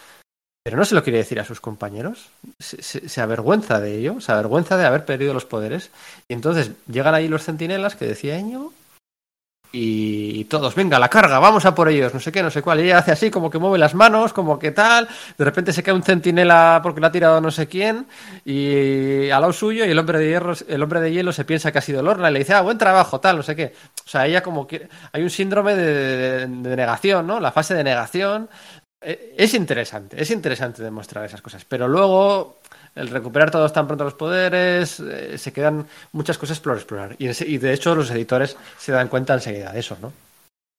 Pero 0.67 0.75
no 0.75 0.83
se 0.83 0.95
lo 0.95 1.01
quiere 1.01 1.19
decir 1.19 1.39
a 1.39 1.45
sus 1.45 1.61
compañeros. 1.61 2.27
Se, 2.59 3.21
avergüenza 3.21 3.79
de 3.79 3.99
ello, 3.99 4.19
se 4.19 4.33
avergüenza 4.33 4.75
de 4.75 4.85
haber 4.85 5.05
perdido 5.05 5.33
los 5.33 5.45
poderes. 5.45 5.91
Y 6.27 6.33
entonces 6.33 6.71
llegan 6.91 7.15
ahí 7.15 7.29
los 7.29 7.45
centinelas 7.45 7.95
que 7.95 8.05
decía 8.05 8.37
Eño 8.37 8.73
y 9.71 10.43
todos, 10.45 10.75
venga, 10.75 10.99
la 10.99 11.07
carga, 11.07 11.39
vamos 11.39 11.65
a 11.65 11.73
por 11.73 11.87
ellos, 11.87 12.13
no 12.13 12.19
sé 12.19 12.33
qué, 12.33 12.43
no 12.43 12.51
sé 12.51 12.61
cuál. 12.61 12.81
Ella 12.81 12.97
hace 12.97 13.13
así, 13.13 13.31
como 13.31 13.49
que 13.49 13.59
mueve 13.59 13.77
las 13.77 13.95
manos, 13.95 14.33
como 14.33 14.59
que 14.59 14.71
tal. 14.71 15.07
De 15.37 15.45
repente 15.45 15.71
se 15.71 15.83
cae 15.83 15.93
un 15.93 16.03
centinela 16.03 16.81
porque 16.83 16.99
le 16.99 17.07
ha 17.07 17.11
tirado 17.13 17.39
no 17.39 17.49
sé 17.49 17.67
quién. 17.67 18.05
Y 18.43 19.29
al 19.29 19.39
lado 19.39 19.53
suyo, 19.53 19.85
y 19.85 19.91
el 19.91 19.97
hombre 19.97 20.19
de 20.19 20.27
hierro, 20.27 20.51
el 20.67 20.83
hombre 20.83 20.99
de 20.99 21.13
hielo 21.13 21.31
se 21.31 21.45
piensa 21.45 21.71
que 21.71 21.77
ha 21.77 21.81
sido 21.81 22.03
Lorna 22.03 22.29
y 22.29 22.33
le 22.33 22.39
dice, 22.39 22.53
ah, 22.53 22.59
buen 22.59 22.77
trabajo, 22.77 23.21
tal, 23.21 23.37
no 23.37 23.43
sé 23.43 23.55
qué. 23.55 23.73
O 24.05 24.09
sea, 24.09 24.27
ella 24.27 24.43
como 24.43 24.67
que. 24.67 24.89
Hay 25.13 25.23
un 25.23 25.29
síndrome 25.29 25.77
de 25.77 26.45
negación, 26.49 27.25
¿no? 27.25 27.39
La 27.39 27.53
fase 27.53 27.73
de 27.73 27.85
negación 27.85 28.49
es 29.01 29.53
interesante, 29.53 30.21
es 30.21 30.31
interesante 30.31 30.81
demostrar 30.81 31.23
esas 31.23 31.41
cosas, 31.41 31.63
pero 31.65 31.87
luego 31.87 32.57
el 32.97 33.09
recuperar 33.09 33.51
todos 33.51 33.71
tan 33.71 33.85
pronto 33.85 34.03
los 34.03 34.15
poderes, 34.15 34.99
eh, 34.99 35.37
se 35.37 35.53
quedan 35.53 35.87
muchas 36.11 36.37
cosas 36.37 36.59
por 36.59 36.75
explorar. 36.75 37.15
Y, 37.19 37.27
de 37.57 37.73
hecho 37.73 37.95
los 37.95 38.09
editores 38.09 38.57
se 38.77 38.91
dan 38.91 39.07
cuenta 39.07 39.35
enseguida 39.35 39.71
de 39.71 39.79
eso, 39.79 39.97
¿no? 40.01 40.11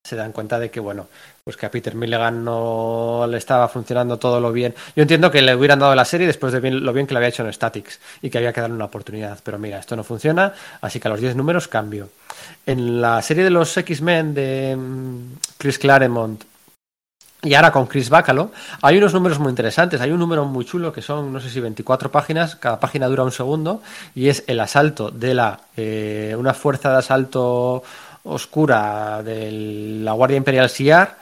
Se 0.04 0.16
dan 0.16 0.32
cuenta 0.32 0.58
de 0.58 0.70
que, 0.70 0.80
bueno, 0.80 1.06
pues 1.44 1.56
que 1.56 1.66
a 1.66 1.70
Peter 1.70 1.94
Milligan 1.94 2.44
no 2.44 3.26
le 3.28 3.36
estaba 3.36 3.68
funcionando 3.68 4.18
todo 4.18 4.40
lo 4.40 4.52
bien. 4.52 4.74
Yo 4.96 5.02
entiendo 5.02 5.30
que 5.30 5.42
le 5.42 5.54
hubieran 5.54 5.78
dado 5.78 5.94
la 5.94 6.04
serie 6.04 6.26
después 6.26 6.52
de 6.52 6.70
lo 6.70 6.92
bien 6.92 7.06
que 7.06 7.14
le 7.14 7.18
había 7.18 7.28
hecho 7.28 7.44
en 7.44 7.52
Statics 7.52 8.00
y 8.22 8.30
que 8.30 8.38
había 8.38 8.52
que 8.52 8.60
darle 8.60 8.76
una 8.76 8.86
oportunidad. 8.86 9.38
Pero 9.42 9.58
mira, 9.58 9.78
esto 9.78 9.96
no 9.96 10.04
funciona, 10.04 10.54
así 10.80 10.98
que 10.98 11.08
a 11.08 11.10
los 11.10 11.20
10 11.20 11.36
números 11.36 11.68
cambio. 11.68 12.08
En 12.64 13.00
la 13.00 13.20
serie 13.22 13.44
de 13.44 13.50
los 13.50 13.76
X-Men 13.76 14.34
de 14.34 14.76
mm, 14.76 15.32
Chris 15.58 15.78
Claremont 15.78 16.42
y 17.42 17.54
ahora 17.54 17.70
con 17.70 17.86
Chris 17.86 18.10
Bacalo 18.10 18.50
hay 18.82 18.98
unos 18.98 19.14
números 19.14 19.38
muy 19.38 19.50
interesantes. 19.50 20.00
Hay 20.00 20.10
un 20.10 20.18
número 20.18 20.44
muy 20.44 20.64
chulo 20.64 20.92
que 20.92 21.02
son, 21.02 21.32
no 21.32 21.40
sé 21.40 21.50
si 21.50 21.60
24 21.60 22.10
páginas, 22.10 22.56
cada 22.56 22.80
página 22.80 23.06
dura 23.06 23.22
un 23.22 23.30
segundo, 23.30 23.80
y 24.14 24.28
es 24.28 24.42
el 24.48 24.58
asalto 24.58 25.10
de 25.10 25.34
la 25.34 25.60
eh, 25.76 26.34
una 26.36 26.52
fuerza 26.52 26.90
de 26.90 26.98
asalto 26.98 27.82
oscura 28.24 29.22
de 29.22 29.52
la 30.02 30.12
Guardia 30.12 30.36
Imperial 30.36 30.68
SIAR 30.68 31.16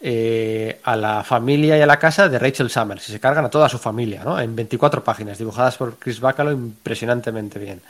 eh, 0.00 0.80
a 0.84 0.96
la 0.96 1.22
familia 1.22 1.76
y 1.76 1.82
a 1.82 1.86
la 1.86 1.98
casa 1.98 2.28
de 2.30 2.38
Rachel 2.38 2.70
Summers. 2.70 3.06
Y 3.10 3.12
se 3.12 3.20
cargan 3.20 3.44
a 3.44 3.50
toda 3.50 3.68
su 3.68 3.78
familia, 3.78 4.24
¿no? 4.24 4.40
En 4.40 4.56
24 4.56 5.04
páginas, 5.04 5.36
dibujadas 5.36 5.76
por 5.76 5.98
Chris 5.98 6.18
Bacalo 6.18 6.50
impresionantemente 6.50 7.58
bien. 7.58 7.82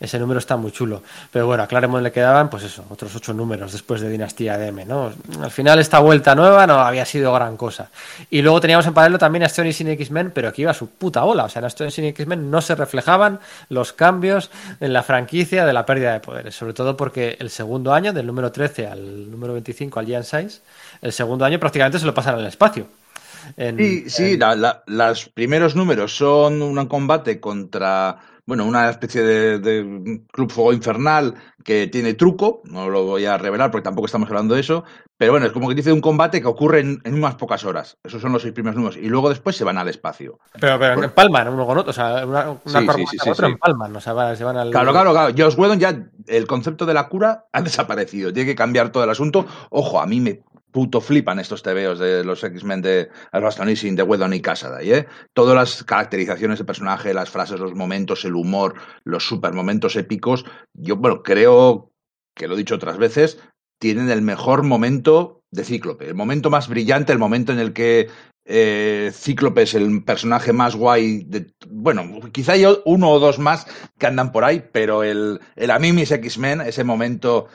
Ese 0.00 0.18
número 0.18 0.38
está 0.38 0.56
muy 0.56 0.72
chulo. 0.72 1.02
Pero 1.30 1.46
bueno, 1.46 1.62
a 1.62 1.66
Claremont 1.66 2.02
le 2.02 2.10
quedaban, 2.10 2.48
pues 2.48 2.62
eso, 2.62 2.86
otros 2.88 3.14
ocho 3.14 3.34
números 3.34 3.72
después 3.72 4.00
de 4.00 4.08
Dinastía 4.08 4.56
de 4.56 4.68
M, 4.68 4.86
¿no? 4.86 5.12
Al 5.42 5.50
final 5.50 5.78
esta 5.78 5.98
vuelta 5.98 6.34
nueva 6.34 6.66
no 6.66 6.80
había 6.80 7.04
sido 7.04 7.34
gran 7.34 7.58
cosa. 7.58 7.90
Y 8.30 8.40
luego 8.40 8.62
teníamos 8.62 8.86
en 8.86 8.94
paralelo 8.94 9.18
también 9.18 9.42
a 9.42 9.46
Aston 9.46 9.70
sin 9.74 9.88
X-Men, 9.88 10.32
pero 10.34 10.48
aquí 10.48 10.62
iba 10.62 10.70
a 10.70 10.74
su 10.74 10.88
puta 10.88 11.22
ola. 11.24 11.44
O 11.44 11.48
sea, 11.50 11.60
en 11.60 11.66
Aston 11.66 11.90
sin 11.90 12.06
X-Men 12.06 12.50
no 12.50 12.62
se 12.62 12.74
reflejaban 12.74 13.40
los 13.68 13.92
cambios 13.92 14.50
en 14.80 14.94
la 14.94 15.02
franquicia 15.02 15.66
de 15.66 15.72
la 15.74 15.84
pérdida 15.84 16.14
de 16.14 16.20
poderes. 16.20 16.54
Sobre 16.54 16.72
todo 16.72 16.96
porque 16.96 17.36
el 17.38 17.50
segundo 17.50 17.92
año, 17.92 18.14
del 18.14 18.26
número 18.26 18.50
13 18.50 18.86
al 18.86 19.30
número 19.30 19.52
25, 19.52 20.00
al 20.00 20.06
Giant 20.06 20.24
Size, 20.24 20.62
el 21.02 21.12
segundo 21.12 21.44
año 21.44 21.60
prácticamente 21.60 21.98
se 21.98 22.06
lo 22.06 22.14
pasan 22.14 22.36
al 22.36 22.46
espacio. 22.46 22.86
sí, 23.54 24.08
sí, 24.08 24.38
los 24.86 25.28
primeros 25.28 25.76
números 25.76 26.16
son 26.16 26.62
un 26.62 26.86
combate 26.86 27.38
contra 27.38 28.29
bueno, 28.46 28.64
una 28.64 28.90
especie 28.90 29.22
de, 29.22 30.22
club 30.32 30.50
fuego 30.50 30.72
infernal 30.72 31.34
que 31.64 31.86
tiene 31.86 32.14
truco, 32.14 32.62
no 32.64 32.88
lo 32.88 33.04
voy 33.04 33.26
a 33.26 33.38
revelar 33.38 33.70
porque 33.70 33.84
tampoco 33.84 34.06
estamos 34.06 34.28
hablando 34.28 34.54
de 34.54 34.60
eso, 34.60 34.84
pero 35.16 35.32
bueno, 35.32 35.46
es 35.46 35.52
como 35.52 35.68
que 35.68 35.74
dice 35.74 35.92
un 35.92 36.00
combate 36.00 36.40
que 36.40 36.48
ocurre 36.48 36.80
en, 36.80 37.00
unas 37.04 37.34
pocas 37.34 37.64
horas. 37.64 37.98
Esos 38.02 38.22
son 38.22 38.32
los 38.32 38.40
seis 38.40 38.54
primeros 38.54 38.76
números. 38.76 38.96
Y 38.96 39.08
luego 39.08 39.28
después 39.28 39.54
se 39.54 39.64
van 39.64 39.76
al 39.76 39.88
espacio. 39.88 40.38
Pero, 40.58 40.78
pero 40.78 41.04
en 41.04 41.10
Palman, 41.10 41.48
uno 41.48 41.66
con 41.66 41.76
otro, 41.76 41.90
o 41.90 41.92
sea, 41.92 42.26
una, 42.26 42.50
una 42.50 42.92
sí, 42.94 43.04
sí, 43.10 43.18
Palman, 43.60 43.94
o 43.94 44.00
sea, 44.00 44.34
se 44.34 44.44
van 44.44 44.56
al... 44.56 44.70
Claro, 44.70 44.92
claro, 44.92 45.12
claro. 45.12 45.34
Josh 45.36 45.58
Whedon 45.58 45.78
ya, 45.78 46.06
el 46.26 46.46
concepto 46.46 46.86
de 46.86 46.94
la 46.94 47.08
cura 47.08 47.44
ha 47.52 47.60
desaparecido. 47.62 48.32
Tiene 48.32 48.48
que 48.48 48.56
cambiar 48.56 48.90
todo 48.90 49.04
el 49.04 49.10
asunto. 49.10 49.46
Ojo, 49.68 50.00
a 50.00 50.06
mí 50.06 50.20
me 50.20 50.42
puto 50.70 51.00
flipan 51.00 51.38
estos 51.38 51.62
tebeos 51.62 51.98
de 51.98 52.24
los 52.24 52.42
X-Men 52.42 52.82
de 52.82 53.08
Aston 53.32 53.68
de 53.68 54.02
Whedon 54.02 54.34
y 54.34 54.40
Casaday, 54.40 54.92
¿eh? 54.92 55.06
Todas 55.34 55.54
las 55.54 55.84
caracterizaciones 55.84 56.58
de 56.58 56.64
personaje, 56.64 57.14
las 57.14 57.30
frases, 57.30 57.60
los 57.60 57.74
momentos, 57.74 58.24
el 58.24 58.34
humor, 58.34 58.74
los 59.04 59.26
super 59.26 59.52
momentos 59.52 59.96
épicos, 59.96 60.44
yo, 60.74 60.96
bueno, 60.96 61.22
creo 61.22 61.92
que 62.36 62.48
lo 62.48 62.54
he 62.54 62.58
dicho 62.58 62.74
otras 62.74 62.98
veces, 62.98 63.38
tienen 63.80 64.10
el 64.10 64.22
mejor 64.22 64.62
momento 64.62 65.42
de 65.50 65.64
Cíclope, 65.64 66.06
el 66.06 66.14
momento 66.14 66.50
más 66.50 66.68
brillante, 66.68 67.12
el 67.12 67.18
momento 67.18 67.52
en 67.52 67.58
el 67.58 67.72
que 67.72 68.08
eh, 68.44 69.10
Cíclope 69.12 69.62
es 69.62 69.74
el 69.74 70.04
personaje 70.04 70.52
más 70.52 70.76
guay. 70.76 71.24
De, 71.24 71.52
bueno, 71.68 72.20
quizá 72.32 72.52
hay 72.52 72.64
uno 72.84 73.10
o 73.10 73.18
dos 73.18 73.38
más 73.38 73.66
que 73.98 74.06
andan 74.06 74.32
por 74.32 74.44
ahí, 74.44 74.64
pero 74.72 75.02
el, 75.02 75.40
el 75.56 75.70
Amimis 75.70 76.12
X-Men, 76.12 76.60
ese 76.60 76.84
momento 76.84 77.48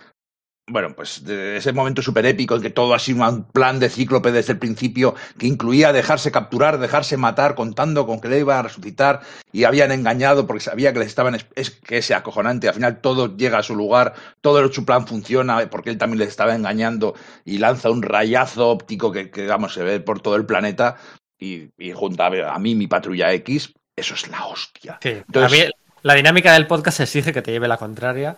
bueno, 0.67 0.95
pues 0.95 1.23
de 1.23 1.57
ese 1.57 1.73
momento 1.73 2.01
súper 2.01 2.25
épico 2.25 2.55
en 2.55 2.61
que 2.61 2.71
todo 2.71 2.95
ha 2.95 2.99
sido 2.99 3.27
un 3.29 3.43
plan 3.43 3.79
de 3.79 3.89
cíclope 3.89 4.31
desde 4.31 4.53
el 4.53 4.59
principio, 4.59 5.13
que 5.37 5.45
incluía 5.45 5.93
dejarse 5.93 6.31
capturar, 6.31 6.79
dejarse 6.79 7.17
matar, 7.17 7.53
contando 7.53 8.07
con 8.07 8.19
que 8.19 8.29
le 8.29 8.39
iban 8.39 8.57
a 8.57 8.63
resucitar 8.63 9.21
y 9.51 9.65
habían 9.65 9.91
engañado 9.91 10.47
porque 10.47 10.63
sabía 10.63 10.91
que 10.91 10.99
les 10.99 11.09
estaban. 11.09 11.37
Es 11.55 11.69
que 11.69 11.97
ese 11.97 12.15
acojonante, 12.15 12.67
al 12.67 12.73
final 12.73 12.99
todo 12.99 13.37
llega 13.37 13.59
a 13.59 13.63
su 13.63 13.75
lugar, 13.75 14.15
todo 14.41 14.71
su 14.71 14.85
plan 14.85 15.05
funciona 15.05 15.69
porque 15.69 15.91
él 15.91 15.99
también 15.99 16.19
les 16.19 16.29
estaba 16.29 16.55
engañando 16.55 17.13
y 17.43 17.59
lanza 17.59 17.91
un 17.91 18.01
rayazo 18.01 18.69
óptico 18.69 19.11
que, 19.11 19.29
que 19.29 19.45
vamos, 19.45 19.73
se 19.73 19.83
ve 19.83 19.99
por 19.99 20.19
todo 20.19 20.35
el 20.35 20.47
planeta 20.47 20.97
y, 21.37 21.69
y 21.77 21.91
junto 21.91 22.23
a, 22.23 22.59
mí, 22.59 22.73
mi 22.73 22.87
patrulla 22.87 23.31
X, 23.33 23.73
eso 23.95 24.15
es 24.15 24.27
la 24.29 24.45
hostia. 24.47 24.97
Sí, 25.01 25.09
Entonces, 25.09 25.71
la 26.01 26.13
dinámica 26.13 26.53
del 26.53 26.67
podcast 26.67 26.99
exige 26.99 27.33
que 27.33 27.41
te 27.41 27.51
lleve 27.51 27.67
la 27.67 27.77
contraria. 27.77 28.37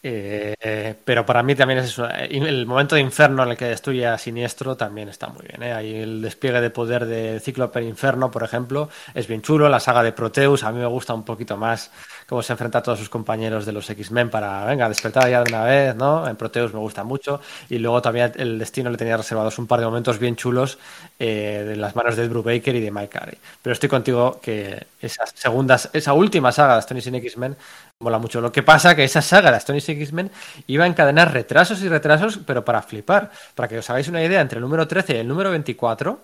Eh, 0.00 0.94
pero 1.04 1.26
para 1.26 1.42
mí 1.42 1.56
también 1.56 1.80
es 1.80 1.86
eso. 1.86 2.08
El 2.08 2.66
momento 2.66 2.94
de 2.94 3.00
inferno 3.00 3.42
en 3.42 3.50
el 3.50 3.56
que 3.56 3.64
destruye 3.64 4.06
a 4.06 4.16
Siniestro 4.16 4.76
también 4.76 5.08
está 5.08 5.28
muy 5.28 5.44
bien. 5.46 5.62
¿eh? 5.62 5.72
Ahí 5.72 5.94
el 5.96 6.22
despliegue 6.22 6.60
de 6.60 6.70
poder 6.70 7.04
de 7.06 7.40
Cíclope 7.40 7.82
Inferno, 7.82 8.30
por 8.30 8.44
ejemplo, 8.44 8.88
es 9.14 9.26
bien 9.26 9.42
chulo. 9.42 9.68
La 9.68 9.80
saga 9.80 10.02
de 10.04 10.12
Proteus 10.12 10.62
a 10.62 10.70
mí 10.70 10.78
me 10.78 10.86
gusta 10.86 11.14
un 11.14 11.24
poquito 11.24 11.56
más 11.56 11.90
cómo 12.28 12.42
se 12.42 12.52
enfrenta 12.52 12.78
a 12.78 12.82
todos 12.82 12.98
sus 12.98 13.08
compañeros 13.08 13.66
de 13.66 13.72
los 13.72 13.90
X-Men 13.90 14.30
para, 14.30 14.64
venga, 14.66 14.88
despertar 14.88 15.28
ya 15.28 15.42
de 15.42 15.50
una 15.52 15.64
vez, 15.64 15.96
¿no? 15.96 16.28
En 16.28 16.36
Proteus 16.36 16.72
me 16.72 16.78
gusta 16.78 17.02
mucho. 17.02 17.40
Y 17.68 17.78
luego 17.78 18.00
también 18.00 18.32
el 18.36 18.58
destino 18.58 18.90
le 18.90 18.96
tenía 18.96 19.16
reservados 19.16 19.58
un 19.58 19.66
par 19.66 19.80
de 19.80 19.86
momentos 19.86 20.18
bien 20.18 20.36
chulos 20.36 20.78
eh, 21.18 21.64
de 21.66 21.76
las 21.76 21.96
manos 21.96 22.16
de 22.16 22.24
Ed 22.24 22.30
Brubaker 22.30 22.76
y 22.76 22.80
de 22.80 22.90
Mike 22.92 23.08
Carey. 23.08 23.38
Pero 23.62 23.72
estoy 23.72 23.88
contigo 23.88 24.38
que 24.40 24.86
esas 25.00 25.32
segundas, 25.34 25.90
esa 25.92 26.12
última 26.12 26.52
saga 26.52 26.74
de 26.74 26.78
Astonishing 26.80 27.16
X-Men 27.16 27.56
mola 28.00 28.18
mucho. 28.18 28.40
Lo 28.40 28.52
que 28.52 28.62
pasa 28.62 28.94
que 28.94 29.04
esa 29.04 29.22
saga 29.22 29.50
de 29.50 29.56
Astonishing 29.56 30.00
X-Men 30.02 30.30
iba 30.68 30.84
a 30.84 30.86
encadenar 30.86 31.32
retrasos 31.32 31.82
y 31.82 31.88
retrasos, 31.88 32.38
pero 32.46 32.64
para 32.64 32.82
flipar. 32.82 33.30
Para 33.54 33.68
que 33.68 33.78
os 33.78 33.90
hagáis 33.90 34.08
una 34.08 34.22
idea, 34.22 34.40
entre 34.40 34.58
el 34.58 34.62
número 34.62 34.86
13 34.86 35.16
y 35.16 35.18
el 35.18 35.28
número 35.28 35.50
24 35.50 36.20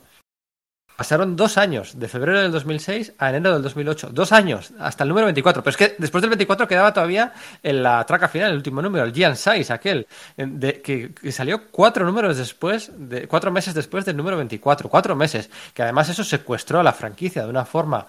Pasaron 0.97 1.35
dos 1.35 1.59
años, 1.59 1.99
de 1.99 2.07
febrero 2.07 2.41
del 2.41 2.53
2006 2.53 3.15
a 3.19 3.31
enero 3.31 3.55
del 3.55 3.62
2008. 3.62 4.11
Dos 4.12 4.31
años, 4.31 4.73
hasta 4.78 5.03
el 5.03 5.09
número 5.09 5.27
24. 5.27 5.61
Pero 5.65 5.70
es 5.73 5.77
que 5.77 5.97
después 5.99 6.23
del 6.23 6.31
24 6.31 6.69
quedaba 6.69 6.93
todavía 6.93 7.33
en 7.65 7.83
la 7.83 8.05
traca 8.07 8.28
final, 8.28 8.53
el 8.53 8.59
último 8.59 8.81
número, 8.81 9.05
el 9.05 9.12
Gian 9.12 9.36
6, 9.36 9.73
aquel, 9.73 10.07
de, 10.36 10.81
que, 10.81 11.11
salió 11.33 11.69
cuatro 11.73 12.07
números 12.07 12.36
después, 12.36 12.93
de, 12.94 13.27
cuatro 13.27 13.51
meses 13.51 13.75
después 13.75 14.05
del 14.05 14.17
número 14.17 14.36
24. 14.36 14.89
Cuatro 14.89 15.17
meses. 15.17 15.51
Que 15.75 15.83
además 15.83 16.09
eso 16.11 16.23
secuestró 16.23 16.78
a 16.78 16.85
la 16.85 16.93
franquicia 16.93 17.43
de 17.43 17.51
una 17.51 17.65
forma 17.65 18.07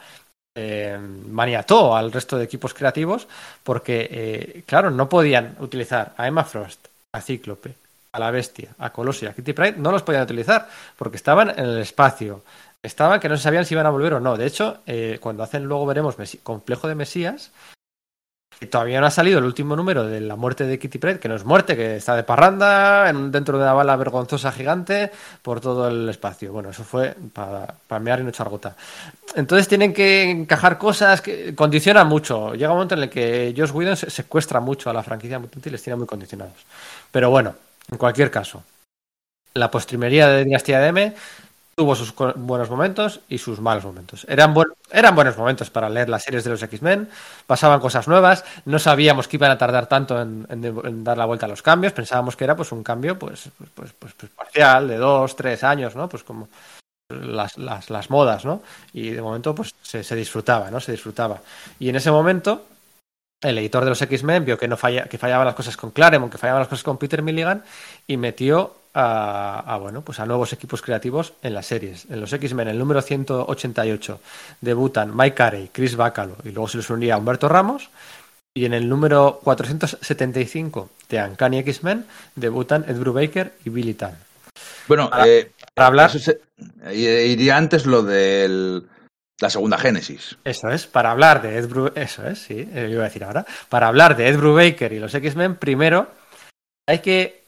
eh, 0.56 0.98
maniató 1.30 1.96
al 1.96 2.12
resto 2.12 2.38
de 2.38 2.46
equipos 2.46 2.74
creativos 2.74 3.28
porque, 3.64 4.08
eh, 4.10 4.64
claro, 4.66 4.90
no 4.90 5.10
podían 5.10 5.56
utilizar 5.60 6.14
a 6.18 6.28
Emma 6.28 6.44
Frost, 6.44 6.88
a 7.12 7.22
Cíclope, 7.22 7.76
a 8.14 8.20
la 8.20 8.32
Bestia, 8.32 8.70
a 8.80 8.92
Colossia, 8.92 9.30
a 9.30 9.34
Kitty 9.34 9.54
Pride, 9.54 9.76
no 9.78 9.92
los 9.92 10.04
podían 10.04 10.24
utilizar 10.24 10.68
porque 10.98 11.18
estaban 11.18 11.50
en 11.50 11.66
el 11.66 11.80
espacio 11.80 12.42
estaban 12.86 13.20
que 13.20 13.30
no 13.30 13.38
sabían 13.38 13.66
si 13.66 13.74
iban 13.74 13.86
a 13.86 13.90
volver 13.90 14.14
o 14.14 14.20
no. 14.20 14.38
De 14.38 14.46
hecho, 14.46 14.78
eh, 14.86 15.18
cuando 15.20 15.44
hacen 15.44 15.66
luego 15.66 15.86
veremos 15.86 16.16
Complejo 16.44 16.88
de 16.88 16.96
Mesías, 16.96 17.52
todavía 18.70 19.00
no 19.00 19.08
ha 19.08 19.12
salido 19.12 19.40
el 19.40 19.46
último 19.46 19.76
número 19.76 20.06
de 20.06 20.22
la 20.22 20.36
muerte 20.36 20.66
de 20.66 20.80
Kitty 20.80 20.98
Pryde, 20.98 21.20
que 21.20 21.28
no 21.28 21.36
es 21.36 21.44
muerte, 21.44 21.76
que 21.76 21.98
está 21.98 22.16
de 22.16 22.24
parranda 22.24 23.12
dentro 23.14 23.58
de 23.58 23.64
una 23.64 23.74
bala 23.74 23.96
vergonzosa 23.96 24.52
gigante 24.52 25.12
por 25.42 25.60
todo 25.60 25.88
el 25.88 26.08
espacio. 26.10 26.52
Bueno, 26.52 26.70
eso 26.70 26.84
fue 26.84 27.16
para, 27.34 27.76
para 27.88 28.00
mear 28.00 28.20
y 28.20 28.24
no 28.24 28.30
echar 28.30 28.50
gota. 28.50 28.76
Entonces 29.36 29.68
tienen 29.68 29.94
que 29.94 30.30
encajar 30.30 30.78
cosas 30.78 31.22
que 31.22 31.54
condicionan 31.54 32.08
mucho. 32.08 32.54
Llega 32.54 32.72
un 32.72 32.78
momento 32.78 32.96
en 32.96 33.04
el 33.04 33.10
que 33.10 33.54
Josh 33.56 33.72
Whedon 33.72 33.96
secuestra 33.98 34.60
mucho 34.60 34.90
a 34.90 34.94
la 34.94 35.04
franquicia 35.04 35.40
mutante 35.40 35.70
y 35.70 35.72
les 35.72 35.84
tiene 35.84 35.98
muy 35.98 36.08
condicionados. 36.08 36.54
Pero 37.12 37.30
bueno, 37.30 37.56
en 37.92 37.98
cualquier 37.98 38.32
caso, 38.32 38.64
la 39.54 39.72
postrimería 39.72 40.28
de 40.28 40.44
Dinastía 40.44 40.80
de 40.80 40.88
M 40.88 41.16
tuvo 41.76 41.94
sus 41.94 42.16
buenos 42.16 42.70
momentos 42.70 43.20
y 43.28 43.38
sus 43.38 43.60
malos 43.60 43.84
momentos. 43.84 44.26
Eran, 44.30 44.56
eran 44.92 45.14
buenos 45.14 45.38
momentos 45.38 45.70
para 45.70 45.90
leer 45.90 46.08
las 46.08 46.24
series 46.24 46.46
de 46.46 46.52
los 46.52 46.64
X-Men, 46.64 47.10
pasaban 47.46 47.82
cosas 47.82 48.08
nuevas, 48.08 48.46
no 48.64 48.80
sabíamos 48.80 49.28
que 49.28 49.36
iban 49.36 49.52
a 49.52 49.58
tardar 49.58 49.88
tanto 49.88 50.20
en, 50.22 51.04
dar 51.04 51.18
la 51.18 51.26
vuelta 51.26 51.46
a 51.46 51.50
los 51.50 51.62
cambios, 51.62 51.92
pensábamos 51.92 52.38
que 52.38 52.46
era 52.46 52.56
pues 52.56 52.72
un 52.72 52.82
cambio 52.82 53.20
pues, 53.20 53.50
pues, 53.76 53.92
pues, 54.00 54.14
pues 54.14 54.32
parcial, 54.32 54.88
de 54.88 54.96
dos, 54.96 55.36
tres 55.36 55.66
años, 55.66 55.96
¿no? 55.98 56.08
Pues 56.08 56.24
como 56.24 56.48
las, 57.10 57.58
las, 57.58 57.90
las 57.90 58.10
modas, 58.10 58.46
¿no? 58.46 58.62
Y 58.94 59.10
de 59.10 59.22
momento 59.22 59.54
pues 59.54 59.76
se, 59.82 60.02
se, 60.02 60.16
disfrutaba, 60.16 60.72
¿no? 60.72 60.80
Se 60.80 60.94
disfrutaba. 60.94 61.42
Y 61.78 61.90
en 61.90 61.98
ese 61.98 62.10
momento 62.10 62.68
el 63.42 63.58
editor 63.58 63.84
de 63.84 63.90
los 63.90 64.02
X-Men 64.02 64.46
vio 64.46 64.58
que 64.58 64.70
no 64.70 64.78
falla, 64.78 65.10
que 65.10 65.18
fallaban 65.18 65.46
las 65.46 65.56
cosas 65.56 65.76
con 65.76 65.92
Claremont, 65.92 66.32
que 66.32 66.38
fallaban 66.38 66.62
las 66.62 66.70
cosas 66.70 66.84
con 66.84 66.98
Peter 66.98 67.22
Milligan 67.22 67.64
y 68.08 68.16
metió 68.16 68.85
a, 68.98 69.78
bueno, 69.82 70.02
pues 70.02 70.20
a 70.20 70.26
nuevos 70.26 70.54
equipos 70.54 70.82
creativos 70.82 71.34
en 71.42 71.54
las 71.54 71.66
series. 71.66 72.06
En 72.10 72.22
los 72.22 72.32
X-Men, 72.32 72.70
el 72.70 72.80
número 72.80 73.02
188 73.02 74.22
debutan 74.62 75.16
Mike 75.16 75.36
Carey, 75.36 75.70
Chris 75.72 75.98
Bacalo 75.98 76.38
y 76.46 76.52
luego 76.52 76.70
se 76.70 76.78
les 76.78 76.90
unía 76.90 77.18
Humberto 77.18 77.50
Ramos. 77.50 77.90
Y 78.58 78.64
en 78.64 78.74
el 78.74 78.88
número 78.88 79.42
475 79.44 80.90
de 81.10 81.22
Uncanny 81.22 81.60
X-Men 81.60 82.06
debutan 82.36 82.86
Ed 82.88 82.96
Brubaker 82.96 83.52
y 83.66 83.70
Billy 83.70 83.96
Tan. 83.96 84.18
Bueno, 84.88 85.10
para, 85.10 85.28
eh, 85.28 85.52
hablar. 85.76 86.12
iría 86.94 87.58
antes 87.58 87.86
lo 87.86 88.02
de 88.02 88.82
la 89.42 89.50
segunda 89.50 89.78
Génesis. 89.78 90.38
Eso 90.46 90.70
es, 90.70 90.88
para 90.88 91.12
hablar 91.12 91.42
de 91.42 91.58
Ed 91.58 91.68
Brubaker. 91.68 92.02
Eso 92.02 92.26
es, 92.26 92.40
sí, 92.40 92.66
eh, 92.74 92.88
iba 92.90 93.02
a 93.02 93.08
decir 93.10 93.26
ahora. 93.26 93.46
Para 93.68 93.90
hablar 93.90 94.16
de 94.16 94.30
Ed 94.30 94.38
Brubaker 94.38 94.94
y 94.94 95.00
los 95.00 95.14
X-Men, 95.14 95.58
primero 95.58 96.08
hay 96.88 97.00
que 97.00 97.45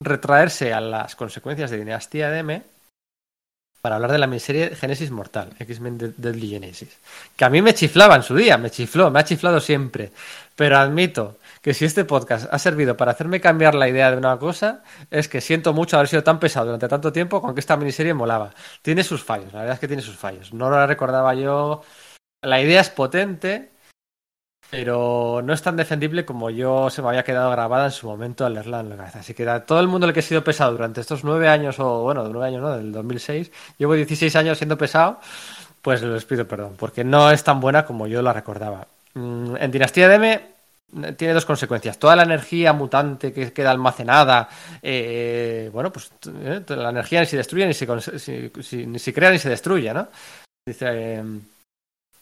retraerse 0.00 0.72
a 0.72 0.80
las 0.80 1.16
consecuencias 1.16 1.70
de 1.70 1.78
Dinastía 1.78 2.30
de 2.30 2.38
M 2.38 2.62
para 3.80 3.96
hablar 3.96 4.12
de 4.12 4.18
la 4.18 4.26
miniserie 4.26 4.74
Génesis 4.74 5.10
Mortal, 5.10 5.50
X-Men 5.58 6.14
Deadly 6.16 6.48
Genesis, 6.48 6.98
que 7.36 7.44
a 7.44 7.50
mí 7.50 7.62
me 7.62 7.74
chiflaba 7.74 8.16
en 8.16 8.22
su 8.22 8.34
día, 8.34 8.58
me 8.58 8.70
chifló, 8.70 9.10
me 9.10 9.20
ha 9.20 9.24
chiflado 9.24 9.60
siempre, 9.60 10.10
pero 10.56 10.78
admito 10.78 11.38
que 11.62 11.74
si 11.74 11.84
este 11.84 12.04
podcast 12.04 12.52
ha 12.52 12.58
servido 12.58 12.96
para 12.96 13.12
hacerme 13.12 13.40
cambiar 13.40 13.74
la 13.74 13.88
idea 13.88 14.10
de 14.10 14.16
una 14.16 14.36
cosa, 14.38 14.82
es 15.10 15.28
que 15.28 15.40
siento 15.40 15.72
mucho 15.72 15.96
haber 15.96 16.08
sido 16.08 16.24
tan 16.24 16.40
pesado 16.40 16.66
durante 16.66 16.88
tanto 16.88 17.12
tiempo 17.12 17.40
con 17.40 17.54
que 17.54 17.60
esta 17.60 17.76
miniserie 17.76 18.14
molaba. 18.14 18.52
Tiene 18.82 19.04
sus 19.04 19.22
fallos, 19.22 19.52
la 19.52 19.60
verdad 19.60 19.74
es 19.74 19.80
que 19.80 19.88
tiene 19.88 20.02
sus 20.02 20.16
fallos. 20.16 20.52
No 20.52 20.70
la 20.70 20.86
recordaba 20.86 21.34
yo. 21.34 21.82
La 22.42 22.60
idea 22.60 22.80
es 22.80 22.90
potente, 22.90 23.70
pero 24.70 25.40
no 25.42 25.52
es 25.52 25.62
tan 25.62 25.76
defendible 25.76 26.24
como 26.24 26.50
yo 26.50 26.90
se 26.90 27.00
me 27.00 27.08
había 27.08 27.24
quedado 27.24 27.50
grabada 27.50 27.86
en 27.86 27.90
su 27.90 28.06
momento 28.06 28.44
al 28.44 28.54
leerla 28.54 28.80
en 28.80 28.90
la 28.90 28.96
cabeza. 28.96 29.20
Así 29.20 29.32
que 29.32 29.48
a 29.48 29.64
todo 29.64 29.80
el 29.80 29.88
mundo 29.88 30.06
el 30.06 30.12
que 30.12 30.20
he 30.20 30.22
sido 30.22 30.44
pesado 30.44 30.72
durante 30.72 31.00
estos 31.00 31.24
nueve 31.24 31.48
años, 31.48 31.78
o 31.78 32.02
bueno, 32.02 32.28
nueve 32.28 32.48
años, 32.48 32.62
¿no? 32.62 32.76
Del 32.76 32.92
2006, 32.92 33.50
llevo 33.78 33.94
16 33.94 34.36
años 34.36 34.58
siendo 34.58 34.76
pesado, 34.76 35.20
pues 35.80 36.02
les 36.02 36.24
pido 36.26 36.46
perdón, 36.46 36.74
porque 36.78 37.02
no 37.02 37.30
es 37.30 37.42
tan 37.44 37.60
buena 37.60 37.86
como 37.86 38.06
yo 38.06 38.20
la 38.20 38.32
recordaba. 38.34 38.86
Mm, 39.14 39.56
en 39.56 39.70
Dinastía 39.70 40.08
de 40.08 40.14
M 40.16 40.32
eh, 41.02 41.12
tiene 41.16 41.32
dos 41.32 41.46
consecuencias. 41.46 41.98
Toda 41.98 42.14
la 42.16 42.24
energía 42.24 42.74
mutante 42.74 43.32
que 43.32 43.52
queda 43.54 43.70
almacenada, 43.70 44.50
eh, 44.82 45.70
bueno, 45.72 45.90
pues 45.90 46.10
eh, 46.26 46.62
la 46.68 46.90
energía 46.90 47.20
ni 47.20 47.26
se 47.26 47.38
destruye, 47.38 47.66
ni 47.66 47.72
se, 47.72 47.86
ni 48.86 48.98
se 48.98 49.14
crea, 49.14 49.30
ni 49.30 49.38
se 49.38 49.48
destruye, 49.48 49.94
¿no? 49.94 50.08
Dice, 50.66 51.22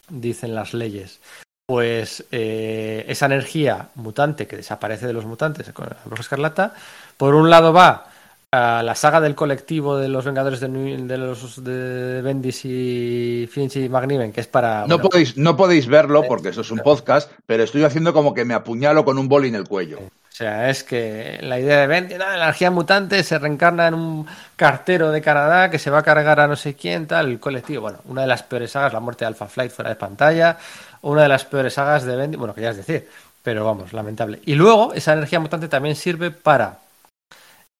dicen 0.08 0.54
las 0.54 0.72
leyes 0.72 1.18
pues 1.66 2.24
eh, 2.30 3.04
esa 3.08 3.26
energía 3.26 3.88
mutante 3.96 4.46
que 4.46 4.56
desaparece 4.56 5.06
de 5.06 5.12
los 5.12 5.26
mutantes 5.26 5.70
con 5.72 5.86
la 5.86 5.96
Bruja 6.04 6.22
Escarlata, 6.22 6.74
por 7.16 7.34
un 7.34 7.50
lado 7.50 7.72
va 7.72 8.06
a 8.52 8.82
la 8.84 8.94
saga 8.94 9.20
del 9.20 9.34
colectivo 9.34 9.98
de 9.98 10.08
los 10.08 10.24
Vengadores 10.24 10.60
de, 10.60 10.68
de 10.68 11.18
los 11.18 11.62
de 11.64 12.22
Bendis 12.22 12.64
y 12.64 13.48
Finch 13.50 13.76
y 13.76 13.88
McNiven, 13.88 14.32
que 14.32 14.40
es 14.40 14.46
para... 14.46 14.86
No, 14.86 15.00
podéis, 15.00 15.36
no 15.36 15.56
podéis 15.56 15.88
verlo 15.88 16.22
porque 16.28 16.50
eso 16.50 16.60
es 16.60 16.70
un 16.70 16.78
podcast, 16.78 17.30
pero 17.46 17.64
estoy 17.64 17.82
haciendo 17.82 18.14
como 18.14 18.32
que 18.32 18.44
me 18.44 18.54
apuñalo 18.54 19.04
con 19.04 19.18
un 19.18 19.28
boli 19.28 19.48
en 19.48 19.56
el 19.56 19.66
cuello. 19.66 19.98
O 19.98 20.38
sea, 20.38 20.68
es 20.68 20.84
que 20.84 21.38
la 21.40 21.58
idea 21.58 21.80
de 21.80 21.86
Bendis, 21.86 22.18
la 22.18 22.34
energía 22.36 22.70
mutante 22.70 23.24
se 23.24 23.38
reencarna 23.38 23.88
en 23.88 23.94
un 23.94 24.26
cartero 24.54 25.10
de 25.10 25.22
Canadá 25.22 25.70
que 25.70 25.78
se 25.78 25.90
va 25.90 26.00
a 26.00 26.02
cargar 26.02 26.40
a 26.40 26.46
no 26.46 26.56
sé 26.56 26.74
quién, 26.74 27.06
tal, 27.06 27.30
el 27.30 27.40
colectivo. 27.40 27.80
Bueno, 27.80 27.98
una 28.04 28.20
de 28.20 28.26
las 28.26 28.42
peores 28.42 28.70
sagas, 28.70 28.92
la 28.92 29.00
muerte 29.00 29.24
de 29.24 29.28
Alpha 29.28 29.46
Flight 29.46 29.72
fuera 29.72 29.88
de 29.88 29.96
pantalla, 29.96 30.58
una 31.02 31.22
de 31.22 31.28
las 31.28 31.44
peores 31.44 31.74
sagas 31.74 32.04
de 32.04 32.16
Bendy, 32.16 32.36
bueno, 32.36 32.54
querías 32.54 32.76
decir, 32.76 33.08
pero 33.42 33.64
vamos, 33.64 33.92
lamentable. 33.92 34.40
Y 34.44 34.54
luego, 34.54 34.92
esa 34.92 35.12
energía 35.12 35.40
mutante 35.40 35.68
también 35.68 35.96
sirve 35.96 36.30
para 36.30 36.80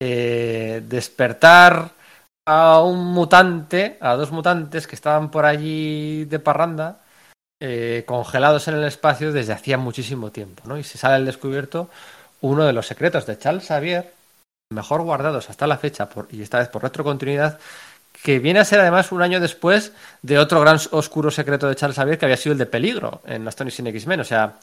eh, 0.01 0.83
despertar 0.85 1.91
a 2.47 2.83
un 2.83 3.05
mutante, 3.13 3.99
a 4.01 4.15
dos 4.15 4.31
mutantes 4.31 4.87
que 4.87 4.95
estaban 4.95 5.31
por 5.31 5.45
allí 5.45 6.25
de 6.27 6.39
parranda, 6.39 7.01
eh, 7.61 8.05
congelados 8.07 8.69
en 8.69 8.75
el 8.75 8.85
espacio 8.85 9.33
desde 9.33 9.55
hacía 9.55 9.79
muchísimo 9.79 10.31
tiempo, 10.31 10.63
¿no? 10.67 10.79
Y 10.79 10.85
se 10.85 10.99
sale 10.99 11.17
al 11.17 11.25
descubierto 11.25 11.89
uno 12.43 12.65
de 12.65 12.73
los 12.73 12.87
secretos 12.87 13.27
de 13.27 13.39
Charles 13.39 13.67
Xavier, 13.67 14.13
mejor 14.71 15.03
guardados 15.03 15.49
hasta 15.51 15.67
la 15.67 15.79
fecha, 15.79 16.09
por, 16.09 16.29
y 16.31 16.43
esta 16.43 16.59
vez 16.59 16.69
por 16.69 16.83
retrocontinuidad, 16.83 17.59
que 18.27 18.41
viene 18.41 18.59
a 18.59 18.65
ser 18.65 18.81
además 18.81 19.13
un 19.13 19.23
año 19.23 19.39
después 19.39 19.93
de 20.21 20.37
otro 20.37 20.61
gran 20.61 20.81
oscuro 20.91 21.31
secreto 21.31 21.69
de 21.69 21.77
Charles 21.77 21.95
Xavier 21.95 22.19
que 22.19 22.25
había 22.25 22.37
sido 22.37 22.55
el 22.55 22.59
de 22.59 22.67
Peligro 22.67 23.23
en 23.25 23.47
Astonishing 23.47 23.87
X-Men. 23.87 24.19
O 24.19 24.25
sea, 24.25 24.59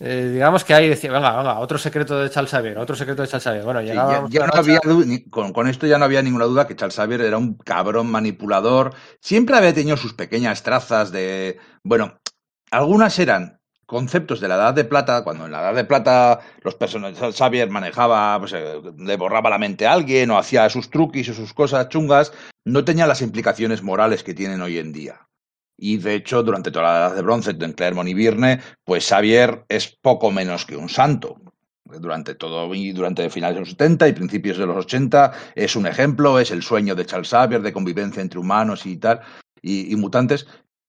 eh, 0.00 0.30
digamos 0.32 0.64
que 0.64 0.74
ahí 0.74 0.88
decía, 0.88 1.12
venga, 1.12 1.36
venga, 1.36 1.60
otro 1.60 1.78
secreto 1.78 2.18
de 2.18 2.28
Charles 2.28 2.50
Xavier, 2.50 2.76
otro 2.76 2.96
secreto 2.96 3.22
de 3.22 3.28
Charles 3.28 3.44
Xavier. 3.44 3.64
Bueno, 3.64 3.82
ya, 3.82 3.94
no 3.94 4.52
había, 4.52 4.80
con, 5.30 5.52
con, 5.52 5.68
esto 5.68 5.86
ya 5.86 5.96
no 5.96 6.06
había 6.06 6.22
ninguna 6.22 6.46
duda 6.46 6.66
que 6.66 6.74
Charles 6.74 6.96
Xavier 6.96 7.20
era 7.20 7.38
un 7.38 7.54
cabrón 7.54 8.10
manipulador. 8.10 8.92
Siempre 9.20 9.56
había 9.56 9.72
tenido 9.72 9.96
sus 9.96 10.14
pequeñas 10.14 10.64
trazas 10.64 11.12
de, 11.12 11.56
bueno, 11.84 12.18
algunas 12.72 13.16
eran 13.20 13.57
conceptos 13.88 14.38
de 14.40 14.48
la 14.48 14.56
Edad 14.56 14.74
de 14.74 14.84
Plata, 14.84 15.24
cuando 15.24 15.46
en 15.46 15.52
la 15.52 15.60
Edad 15.60 15.74
de 15.74 15.84
Plata 15.84 16.40
los 16.62 16.74
personajes, 16.74 17.34
Xavier 17.34 17.70
manejaba, 17.70 18.38
pues, 18.38 18.52
eh, 18.52 18.82
le 18.98 19.16
borraba 19.16 19.48
la 19.48 19.56
mente 19.56 19.86
a 19.86 19.94
alguien 19.94 20.30
o 20.30 20.36
hacía 20.36 20.68
sus 20.68 20.90
truquis 20.90 21.30
o 21.30 21.34
sus 21.34 21.54
cosas 21.54 21.88
chungas, 21.88 22.34
no 22.66 22.84
tenía 22.84 23.06
las 23.06 23.22
implicaciones 23.22 23.82
morales 23.82 24.22
que 24.22 24.34
tienen 24.34 24.60
hoy 24.60 24.76
en 24.76 24.92
día. 24.92 25.26
Y 25.78 25.96
de 25.96 26.16
hecho, 26.16 26.42
durante 26.42 26.70
toda 26.70 26.84
la 26.84 26.98
Edad 26.98 27.16
de 27.16 27.22
Bronce, 27.22 27.52
en 27.58 27.72
Clermont 27.72 28.10
y 28.10 28.12
Virne, 28.12 28.60
pues 28.84 29.08
Xavier 29.08 29.64
es 29.70 29.88
poco 29.88 30.30
menos 30.30 30.66
que 30.66 30.76
un 30.76 30.90
santo. 30.90 31.40
durante 31.86 32.34
todo 32.34 32.74
y 32.74 32.92
durante 32.92 33.30
finales 33.30 33.54
de 33.56 33.60
los 33.60 33.70
70 33.70 34.08
y 34.08 34.12
principios 34.12 34.58
de 34.58 34.66
los 34.66 34.76
80 34.76 35.32
es 35.54 35.74
un 35.74 35.86
ejemplo, 35.86 36.38
es 36.38 36.50
el 36.50 36.62
sueño 36.62 36.94
de 36.94 37.06
Charles 37.06 37.30
Xavier 37.30 37.62
de 37.62 37.72
convivencia 37.72 38.20
entre 38.20 38.38
humanos 38.38 38.84
y 38.84 38.98
tal 38.98 39.22
y, 39.62 39.96
mutantes. 39.96 40.46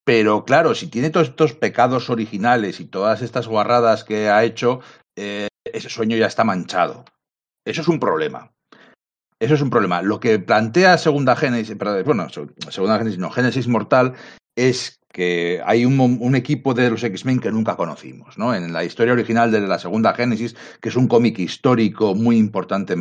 Pero 0.09 0.43
claro, 0.43 0.73
si 0.73 0.87
tiene 0.87 1.11
todos 1.11 1.27
estos 1.27 1.53
pecados 1.53 2.09
originales 2.09 2.79
y 2.79 2.85
todas 2.85 3.21
estas 3.21 3.47
guarradas 3.47 4.03
que 4.03 4.27
ha 4.27 4.43
hecho, 4.43 4.79
eh, 5.15 5.49
ese 5.63 5.87
sueño 5.87 6.17
ya 6.17 6.25
está 6.25 6.43
manchado. 6.43 7.05
Eso 7.63 7.81
es 7.81 7.87
un 7.87 7.99
problema. 7.99 8.51
Eso 9.39 9.53
es 9.53 9.61
un 9.61 9.69
problema. 9.69 10.01
Lo 10.01 10.19
que 10.19 10.39
plantea 10.39 10.97
Segunda 10.97 11.35
Génesis, 11.35 11.77
bueno, 11.77 12.27
Segunda 12.71 12.97
Génesis, 12.97 13.19
no, 13.19 13.29
Génesis 13.29 13.67
Mortal, 13.67 14.15
es 14.55 14.99
que 15.13 15.61
hay 15.63 15.85
un, 15.85 16.35
equipo 16.35 16.73
de 16.73 16.89
los 16.89 17.03
X-Men 17.03 17.39
que 17.39 17.51
nunca 17.51 17.75
conocimos, 17.75 18.35
¿no? 18.35 18.55
En 18.55 18.73
la 18.73 18.83
historia 18.83 19.13
original 19.13 19.51
de 19.51 19.61
la 19.61 19.77
Segunda 19.77 20.15
Génesis, 20.15 20.55
que 20.81 20.89
es 20.89 20.95
un 20.95 21.07
cómic 21.07 21.37
histórico 21.37 22.15
muy 22.15 22.37
importante 22.37 22.95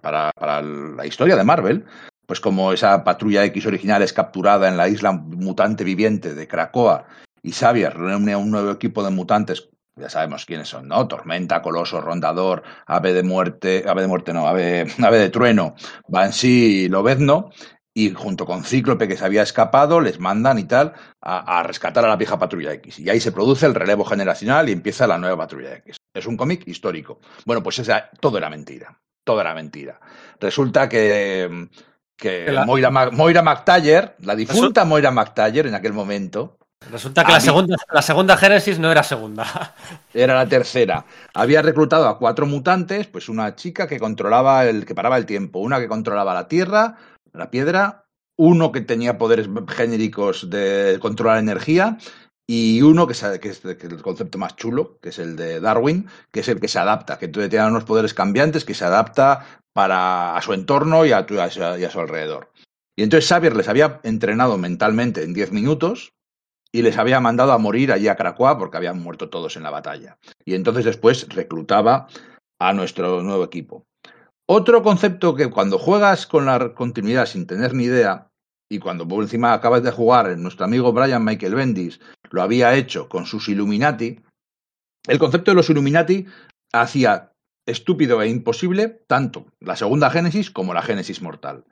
para, 0.00 0.32
la 0.62 1.06
historia 1.06 1.36
de 1.36 1.44
Marvel, 1.44 1.84
pues 2.30 2.38
como 2.38 2.72
esa 2.72 3.02
patrulla 3.02 3.44
X 3.46 3.66
original 3.66 4.02
es 4.02 4.12
capturada 4.12 4.68
en 4.68 4.76
la 4.76 4.86
isla 4.86 5.10
mutante 5.10 5.82
viviente 5.82 6.32
de 6.32 6.46
Krakoa 6.46 7.08
y 7.42 7.50
Xavier 7.50 7.92
reúne 7.92 8.34
a 8.34 8.38
un 8.38 8.52
nuevo 8.52 8.70
equipo 8.70 9.02
de 9.02 9.10
mutantes 9.10 9.68
ya 9.96 10.08
sabemos 10.08 10.46
quiénes 10.46 10.68
son, 10.68 10.86
¿no? 10.86 11.08
Tormenta, 11.08 11.60
Coloso, 11.60 12.00
Rondador, 12.00 12.62
Ave 12.86 13.14
de 13.14 13.24
Muerte, 13.24 13.82
Ave 13.84 14.02
de 14.02 14.06
Muerte 14.06 14.32
no, 14.32 14.46
Ave, 14.46 14.86
ave 15.02 15.18
de 15.18 15.28
Trueno, 15.30 15.74
Banshee 16.06 16.84
y 16.84 16.88
Lobezno, 16.88 17.50
y 17.92 18.14
junto 18.14 18.46
con 18.46 18.62
Cíclope 18.62 19.08
que 19.08 19.16
se 19.16 19.24
había 19.24 19.42
escapado, 19.42 20.00
les 20.00 20.20
mandan 20.20 20.60
y 20.60 20.64
tal 20.64 20.92
a, 21.20 21.64
rescatar 21.64 22.04
a 22.04 22.08
la 22.08 22.14
vieja 22.14 22.38
Patrulla 22.38 22.74
X. 22.74 23.00
Y 23.00 23.10
ahí 23.10 23.18
se 23.18 23.32
produce 23.32 23.66
el 23.66 23.74
relevo 23.74 24.04
generacional 24.04 24.68
y 24.68 24.72
empieza 24.72 25.08
la 25.08 25.18
nueva 25.18 25.36
Patrulla 25.36 25.74
X. 25.78 25.96
Es 26.14 26.26
un 26.26 26.36
cómic 26.36 26.62
histórico. 26.68 27.18
Bueno, 27.44 27.60
pues 27.60 27.80
esa, 27.80 28.08
todo 28.20 28.38
era 28.38 28.48
mentira. 28.48 29.00
Todo 29.24 29.40
era 29.40 29.52
mentira. 29.52 30.00
Resulta 30.38 30.88
que, 30.88 31.68
que 32.20 32.46
Moira, 32.66 32.90
Moira 32.90 33.42
McTaller, 33.42 34.16
la 34.20 34.36
difunta 34.36 34.84
Moira 34.84 35.10
McTaller 35.10 35.66
en 35.66 35.74
aquel 35.74 35.92
momento, 35.92 36.58
Resulta 36.88 37.24
que 37.24 37.32
la 37.32 37.40
segunda, 37.40 37.76
la 37.92 38.02
segunda 38.02 38.36
Génesis 38.38 38.78
no 38.78 38.90
era 38.90 39.02
segunda. 39.02 39.74
Era 40.14 40.34
la 40.34 40.48
tercera. 40.48 41.04
Había 41.34 41.60
reclutado 41.62 42.08
a 42.08 42.18
cuatro 42.18 42.46
mutantes, 42.46 43.06
pues 43.06 43.28
una 43.28 43.54
chica 43.54 43.86
que 43.86 44.00
controlaba 44.00 44.64
el, 44.64 44.86
que 44.86 44.94
paraba 44.94 45.18
el 45.18 45.26
tiempo, 45.26 45.58
una 45.58 45.78
que 45.78 45.88
controlaba 45.88 46.34
la 46.34 46.48
tierra, 46.48 46.96
la 47.32 47.50
piedra, 47.50 48.06
uno 48.36 48.72
que 48.72 48.80
tenía 48.80 49.18
poderes 49.18 49.48
genéricos 49.68 50.48
de 50.48 50.98
controlar 51.00 51.38
energía 51.38 51.98
y 52.46 52.82
uno 52.82 53.06
que, 53.06 53.12
es, 53.12 53.22
que 53.40 53.50
es 53.50 53.64
el 53.64 54.02
concepto 54.02 54.38
más 54.38 54.56
chulo, 54.56 54.98
que 55.00 55.10
es 55.10 55.18
el 55.20 55.36
de 55.36 55.60
Darwin, 55.60 56.08
que 56.32 56.40
es 56.40 56.48
el 56.48 56.58
que 56.58 56.66
se 56.66 56.80
adapta, 56.80 57.18
que 57.18 57.28
tiene 57.28 57.66
unos 57.66 57.84
poderes 57.84 58.14
cambiantes, 58.14 58.64
que 58.64 58.74
se 58.74 58.84
adapta 58.84 59.59
para 59.72 60.36
a 60.36 60.42
su 60.42 60.52
entorno 60.52 61.06
y 61.06 61.12
a, 61.12 61.26
su 61.26 62.00
alrededor. 62.00 62.52
Y 62.96 63.02
entonces 63.02 63.28
Xavier 63.28 63.56
les 63.56 63.68
había 63.68 64.00
entrenado 64.02 64.58
mentalmente 64.58 65.22
en 65.22 65.32
10 65.32 65.52
minutos 65.52 66.12
y 66.72 66.82
les 66.82 66.98
había 66.98 67.20
mandado 67.20 67.52
a 67.52 67.58
morir 67.58 67.92
allí 67.92 68.08
a 68.08 68.16
Krakoa 68.16 68.58
porque 68.58 68.76
habían 68.76 69.00
muerto 69.00 69.30
todos 69.30 69.56
en 69.56 69.62
la 69.62 69.70
batalla. 69.70 70.18
Y 70.44 70.54
entonces 70.54 70.84
después 70.84 71.28
reclutaba 71.28 72.08
a 72.58 72.72
nuestro 72.72 73.22
nuevo 73.22 73.44
equipo. 73.44 73.86
Otro 74.46 74.82
concepto 74.82 75.34
que 75.34 75.48
cuando 75.48 75.78
juegas 75.78 76.26
con 76.26 76.46
la 76.46 76.74
continuidad 76.74 77.26
sin 77.26 77.46
tener 77.46 77.72
ni 77.72 77.84
idea, 77.84 78.28
y 78.68 78.78
cuando 78.78 79.06
por 79.06 79.22
encima 79.22 79.52
acabas 79.52 79.82
de 79.82 79.90
jugar, 79.90 80.36
nuestro 80.38 80.64
amigo 80.64 80.92
Brian 80.92 81.24
Michael 81.24 81.54
Bendis 81.54 82.00
lo 82.30 82.42
había 82.42 82.74
hecho 82.74 83.08
con 83.08 83.26
sus 83.26 83.48
Illuminati, 83.48 84.20
el 85.08 85.18
concepto 85.18 85.50
de 85.50 85.54
los 85.54 85.70
Illuminati 85.70 86.26
hacía 86.72 87.29
estúpido 87.70 88.22
e 88.22 88.28
imposible 88.28 89.02
tanto 89.06 89.46
la 89.60 89.76
segunda 89.76 90.10
Génesis 90.10 90.50
como 90.50 90.74
la 90.74 90.82
Génesis 90.82 91.22
mortal. 91.22 91.64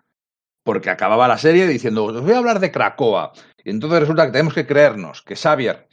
Porque 0.64 0.90
acababa 0.90 1.28
la 1.28 1.38
serie 1.38 1.66
diciendo, 1.66 2.04
os 2.04 2.20
voy 2.20 2.32
a 2.32 2.38
hablar 2.38 2.60
de 2.60 2.70
Krakoa. 2.70 3.32
Y 3.64 3.70
entonces 3.70 4.00
resulta 4.00 4.26
que 4.26 4.32
tenemos 4.32 4.54
que 4.54 4.66
creernos 4.66 5.22
que 5.22 5.36
Xavier 5.36 5.88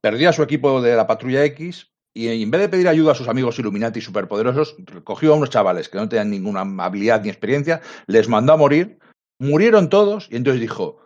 perdió 0.00 0.30
a 0.30 0.32
su 0.32 0.42
equipo 0.42 0.80
de 0.80 0.96
la 0.96 1.06
Patrulla 1.06 1.44
X 1.44 1.90
y 2.12 2.42
en 2.42 2.50
vez 2.50 2.60
de 2.62 2.68
pedir 2.68 2.88
ayuda 2.88 3.12
a 3.12 3.14
sus 3.14 3.28
amigos 3.28 3.58
Illuminati 3.58 4.00
superpoderosos, 4.00 4.76
cogió 5.04 5.32
a 5.32 5.36
unos 5.36 5.50
chavales 5.50 5.88
que 5.88 5.98
no 5.98 6.08
tenían 6.08 6.30
ninguna 6.30 6.62
habilidad 6.84 7.22
ni 7.22 7.28
experiencia, 7.28 7.80
les 8.06 8.28
mandó 8.28 8.52
a 8.52 8.56
morir, 8.56 8.98
murieron 9.38 9.88
todos 9.88 10.28
y 10.30 10.36
entonces 10.36 10.60
dijo, 10.60 10.98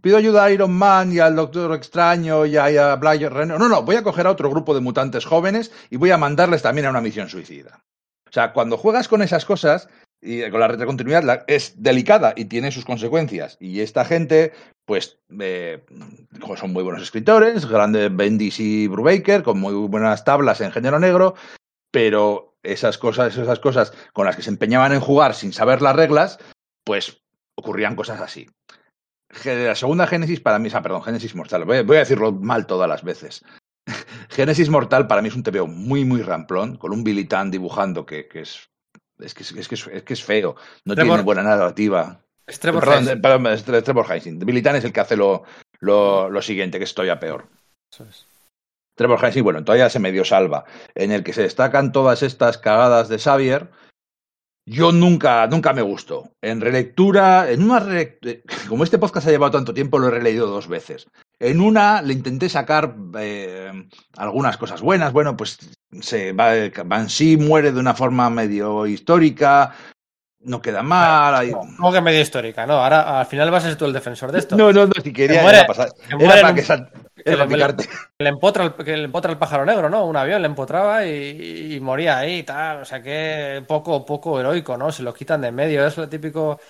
pido 0.00 0.16
ayuda 0.16 0.44
a 0.44 0.50
Iron 0.50 0.72
Man 0.72 1.12
y 1.12 1.18
al 1.18 1.36
Doctor 1.36 1.74
Extraño 1.74 2.46
y 2.46 2.56
a, 2.56 2.96
Blair 2.96 3.32
Renner. 3.32 3.58
No, 3.58 3.68
no, 3.68 3.82
voy 3.82 3.96
a 3.96 4.02
coger 4.02 4.26
a 4.26 4.30
otro 4.30 4.50
grupo 4.50 4.74
de 4.74 4.80
mutantes 4.80 5.24
jóvenes 5.24 5.72
y 5.90 5.96
voy 5.96 6.10
a 6.10 6.18
mandarles 6.18 6.62
también 6.62 6.86
a 6.86 6.90
una 6.90 7.00
misión 7.00 7.28
suicida. 7.28 7.82
O 8.28 8.32
sea, 8.32 8.52
cuando 8.52 8.76
juegas 8.76 9.08
con 9.08 9.22
esas 9.22 9.44
cosas, 9.44 9.88
y 10.20 10.48
con 10.50 10.60
la 10.60 10.68
retrocontinuidad 10.68 11.44
es 11.46 11.80
delicada 11.80 12.34
y 12.36 12.46
tiene 12.46 12.72
sus 12.72 12.84
consecuencias. 12.84 13.56
Y 13.60 13.80
esta 13.80 14.04
gente, 14.04 14.52
pues, 14.84 15.18
eh, 15.40 15.84
son 16.56 16.72
muy 16.72 16.82
buenos 16.82 17.02
escritores, 17.02 17.66
grandes 17.66 18.14
Bendis 18.14 18.58
y 18.58 18.88
Brubaker, 18.88 19.42
con 19.42 19.60
muy 19.60 19.74
buenas 19.74 20.24
tablas 20.24 20.60
en 20.60 20.72
género 20.72 20.98
negro, 20.98 21.34
pero 21.92 22.56
esas 22.62 22.98
cosas, 22.98 23.36
esas 23.36 23.60
cosas 23.60 23.92
con 24.12 24.26
las 24.26 24.36
que 24.36 24.42
se 24.42 24.50
empeñaban 24.50 24.92
en 24.92 25.00
jugar 25.00 25.34
sin 25.34 25.52
saber 25.52 25.82
las 25.82 25.94
reglas, 25.94 26.38
pues 26.84 27.22
ocurrían 27.54 27.96
cosas 27.96 28.20
así. 28.20 28.48
La 29.44 29.74
segunda 29.74 30.06
Génesis 30.06 30.40
para 30.40 30.58
mí, 30.58 30.68
ah, 30.72 30.82
perdón, 30.82 31.02
Génesis 31.02 31.34
Mortal, 31.34 31.64
voy 31.64 31.76
a, 31.76 31.82
decirlo 31.82 32.32
mal 32.32 32.66
todas 32.66 32.88
las 32.88 33.02
veces. 33.04 33.44
Génesis 34.30 34.70
Mortal 34.70 35.06
para 35.06 35.22
mí 35.22 35.28
es 35.28 35.36
un 35.36 35.42
TVO 35.42 35.66
muy, 35.66 36.04
muy 36.04 36.22
ramplón, 36.22 36.76
con 36.76 36.92
un 36.92 37.04
Billy 37.04 37.28
dibujando 37.50 38.06
que, 38.06 38.26
que 38.26 38.40
es 38.40 38.68
es 39.18 39.34
que 39.34 39.42
es, 39.42 39.68
que 39.68 39.74
es, 39.74 40.02
que 40.04 40.12
es 40.12 40.22
feo, 40.22 40.56
no 40.84 40.94
tiene 40.94 41.22
buena 41.22 41.42
narrativa. 41.42 42.20
Es 42.46 42.60
Trevor 42.60 42.84
Perdón, 42.84 43.20
perdón, 43.20 43.46
es 43.48 43.64
Trevor 43.64 44.06
Heising. 44.10 44.38
Militan 44.44 44.76
es 44.76 44.84
el 44.84 44.92
que 44.92 45.00
hace 45.00 45.16
lo, 45.16 45.42
lo, 45.80 46.30
lo 46.30 46.40
siguiente, 46.40 46.78
que 46.78 46.84
es 46.84 46.94
todavía 46.94 47.20
peor. 47.20 47.48
Eso 47.92 48.04
es. 48.04 48.26
Trevor 48.94 49.22
Heising, 49.22 49.44
bueno, 49.44 49.64
todavía 49.64 49.90
se 49.90 49.98
medio 49.98 50.24
salva, 50.24 50.64
en 50.94 51.12
el 51.12 51.24
que 51.24 51.32
se 51.32 51.42
destacan 51.42 51.92
todas 51.92 52.22
estas 52.22 52.58
cagadas 52.58 53.08
de 53.08 53.18
Xavier. 53.18 53.70
Yo 54.68 54.92
nunca, 54.92 55.46
nunca 55.46 55.72
me 55.72 55.82
gustó. 55.82 56.30
En 56.42 56.60
relectura, 56.60 57.50
en 57.50 57.62
una 57.62 57.86
como 58.68 58.84
este 58.84 58.98
podcast 58.98 59.26
ha 59.26 59.30
llevado 59.30 59.52
tanto 59.52 59.72
tiempo, 59.72 59.98
lo 59.98 60.08
he 60.08 60.10
releído 60.10 60.46
dos 60.46 60.68
veces. 60.68 61.06
En 61.38 61.60
una 61.60 62.02
le 62.02 62.12
intenté 62.12 62.48
sacar 62.48 62.94
eh, 63.18 63.70
algunas 64.16 64.58
cosas 64.58 64.82
buenas. 64.82 65.12
Bueno, 65.12 65.36
pues 65.36 65.58
se 66.00 66.32
va, 66.32 66.52
Banshee 66.84 67.38
muere 67.38 67.72
de 67.72 67.80
una 67.80 67.94
forma 67.94 68.28
medio 68.28 68.86
histórica. 68.86 69.74
No 70.40 70.60
queda 70.60 70.82
mal. 70.82 71.50
¿Cómo 71.50 71.90
que 71.90 72.00
medio 72.00 72.20
histórica? 72.20 72.66
No, 72.66 72.74
ahora 72.74 73.20
al 73.20 73.26
final 73.26 73.50
vas 73.50 73.64
a 73.64 73.68
ser 73.68 73.78
tú 73.78 73.86
el 73.86 73.92
defensor 73.92 74.32
de 74.32 74.40
esto. 74.40 74.56
No, 74.56 74.72
no, 74.72 74.86
no, 74.86 74.92
si 75.02 75.12
quería 75.12 75.48
era 75.48 75.66
pasar. 75.66 75.88
Era 76.18 76.40
para 76.42 76.54
que, 76.54 76.62
que, 77.24 77.36
le, 77.36 78.28
empotra 78.28 78.64
el, 78.64 78.74
que 78.74 78.96
le 78.96 79.04
empotra 79.04 79.30
el 79.30 79.38
pájaro 79.38 79.64
negro, 79.64 79.88
¿no? 79.88 80.04
Un 80.06 80.16
avión 80.16 80.42
le 80.42 80.46
empotraba 80.46 81.06
y, 81.06 81.78
moría 81.80 82.18
ahí 82.18 82.38
y 82.38 82.42
tal. 82.42 82.82
O 82.82 82.84
sea 82.84 83.02
que 83.02 83.62
poco, 83.66 84.04
poco 84.04 84.40
heroico, 84.40 84.76
¿no? 84.76 84.92
Se 84.92 85.02
lo 85.02 85.14
quitan 85.14 85.40
de 85.40 85.52
medio. 85.52 85.86
Es 85.86 85.96
lo 85.96 86.08
típico 86.08 86.60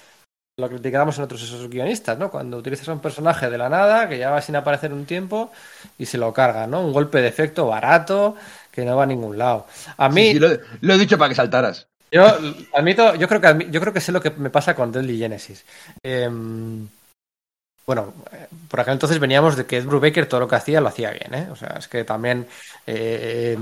lo 0.59 0.68
criticábamos 0.68 1.17
en 1.18 1.25
otros 1.25 1.41
esos 1.43 1.70
guionistas, 1.70 2.18
¿no? 2.18 2.31
Cuando 2.31 2.57
utilizas 2.57 2.89
a 2.89 2.93
un 2.93 3.01
personaje 3.01 3.49
de 3.49 3.57
la 3.57 3.68
nada, 3.68 4.09
que 4.09 4.18
ya 4.18 4.31
va 4.31 4.43
sin 4.43 4.57
aparecer 4.57 4.93
un 4.93 5.07
tiempo, 5.07 5.52
y 5.99 6.07
se 6.07 6.18
lo 6.18 6.33
carga, 6.33 6.67
¿no? 6.67 6.81
Un 6.81 6.93
golpe 6.93 7.23
de 7.23 7.28
efecto 7.28 7.68
barato, 7.68 8.35
que 8.73 8.85
no 8.85 8.97
va 8.97 9.05
a 9.05 9.07
ningún 9.07 9.39
lado. 9.39 9.67
A 9.97 10.09
mí... 10.09 10.35
lo, 10.35 10.49
he 10.49 10.99
dicho 10.99 11.17
para 11.17 11.28
que 11.28 11.36
saltaras. 11.36 11.86
Yo 12.10 12.25
admito, 12.73 13.15
yo 13.15 13.28
creo 13.28 13.41
que 13.41 13.70
yo 13.70 13.81
creo 13.81 13.93
que 13.93 14.01
sé 14.01 14.12
lo 14.12 14.20
que 14.20 14.31
me 14.31 14.51
pasa 14.51 14.75
con 14.75 14.91
Deadly 14.91 15.18
Genesis. 15.18 15.65
Em, 16.02 16.89
bueno, 17.89 18.12
por 18.68 18.81
aquel 18.81 18.92
entonces 18.92 19.18
veníamos 19.18 19.57
de 19.57 19.65
que 19.65 19.78
Ed 19.78 19.86
Brubaker 19.86 20.26
todo 20.26 20.41
lo 20.41 20.47
que 20.47 20.57
hacía 20.57 20.78
lo 20.83 20.89
hacía 20.89 21.10
bien, 21.10 21.33
¿eh? 21.33 21.49
O 21.50 21.57
sea, 21.57 21.76
es 21.78 21.89
que 21.89 22.05
también 22.05 22.47
eh, 22.86 23.57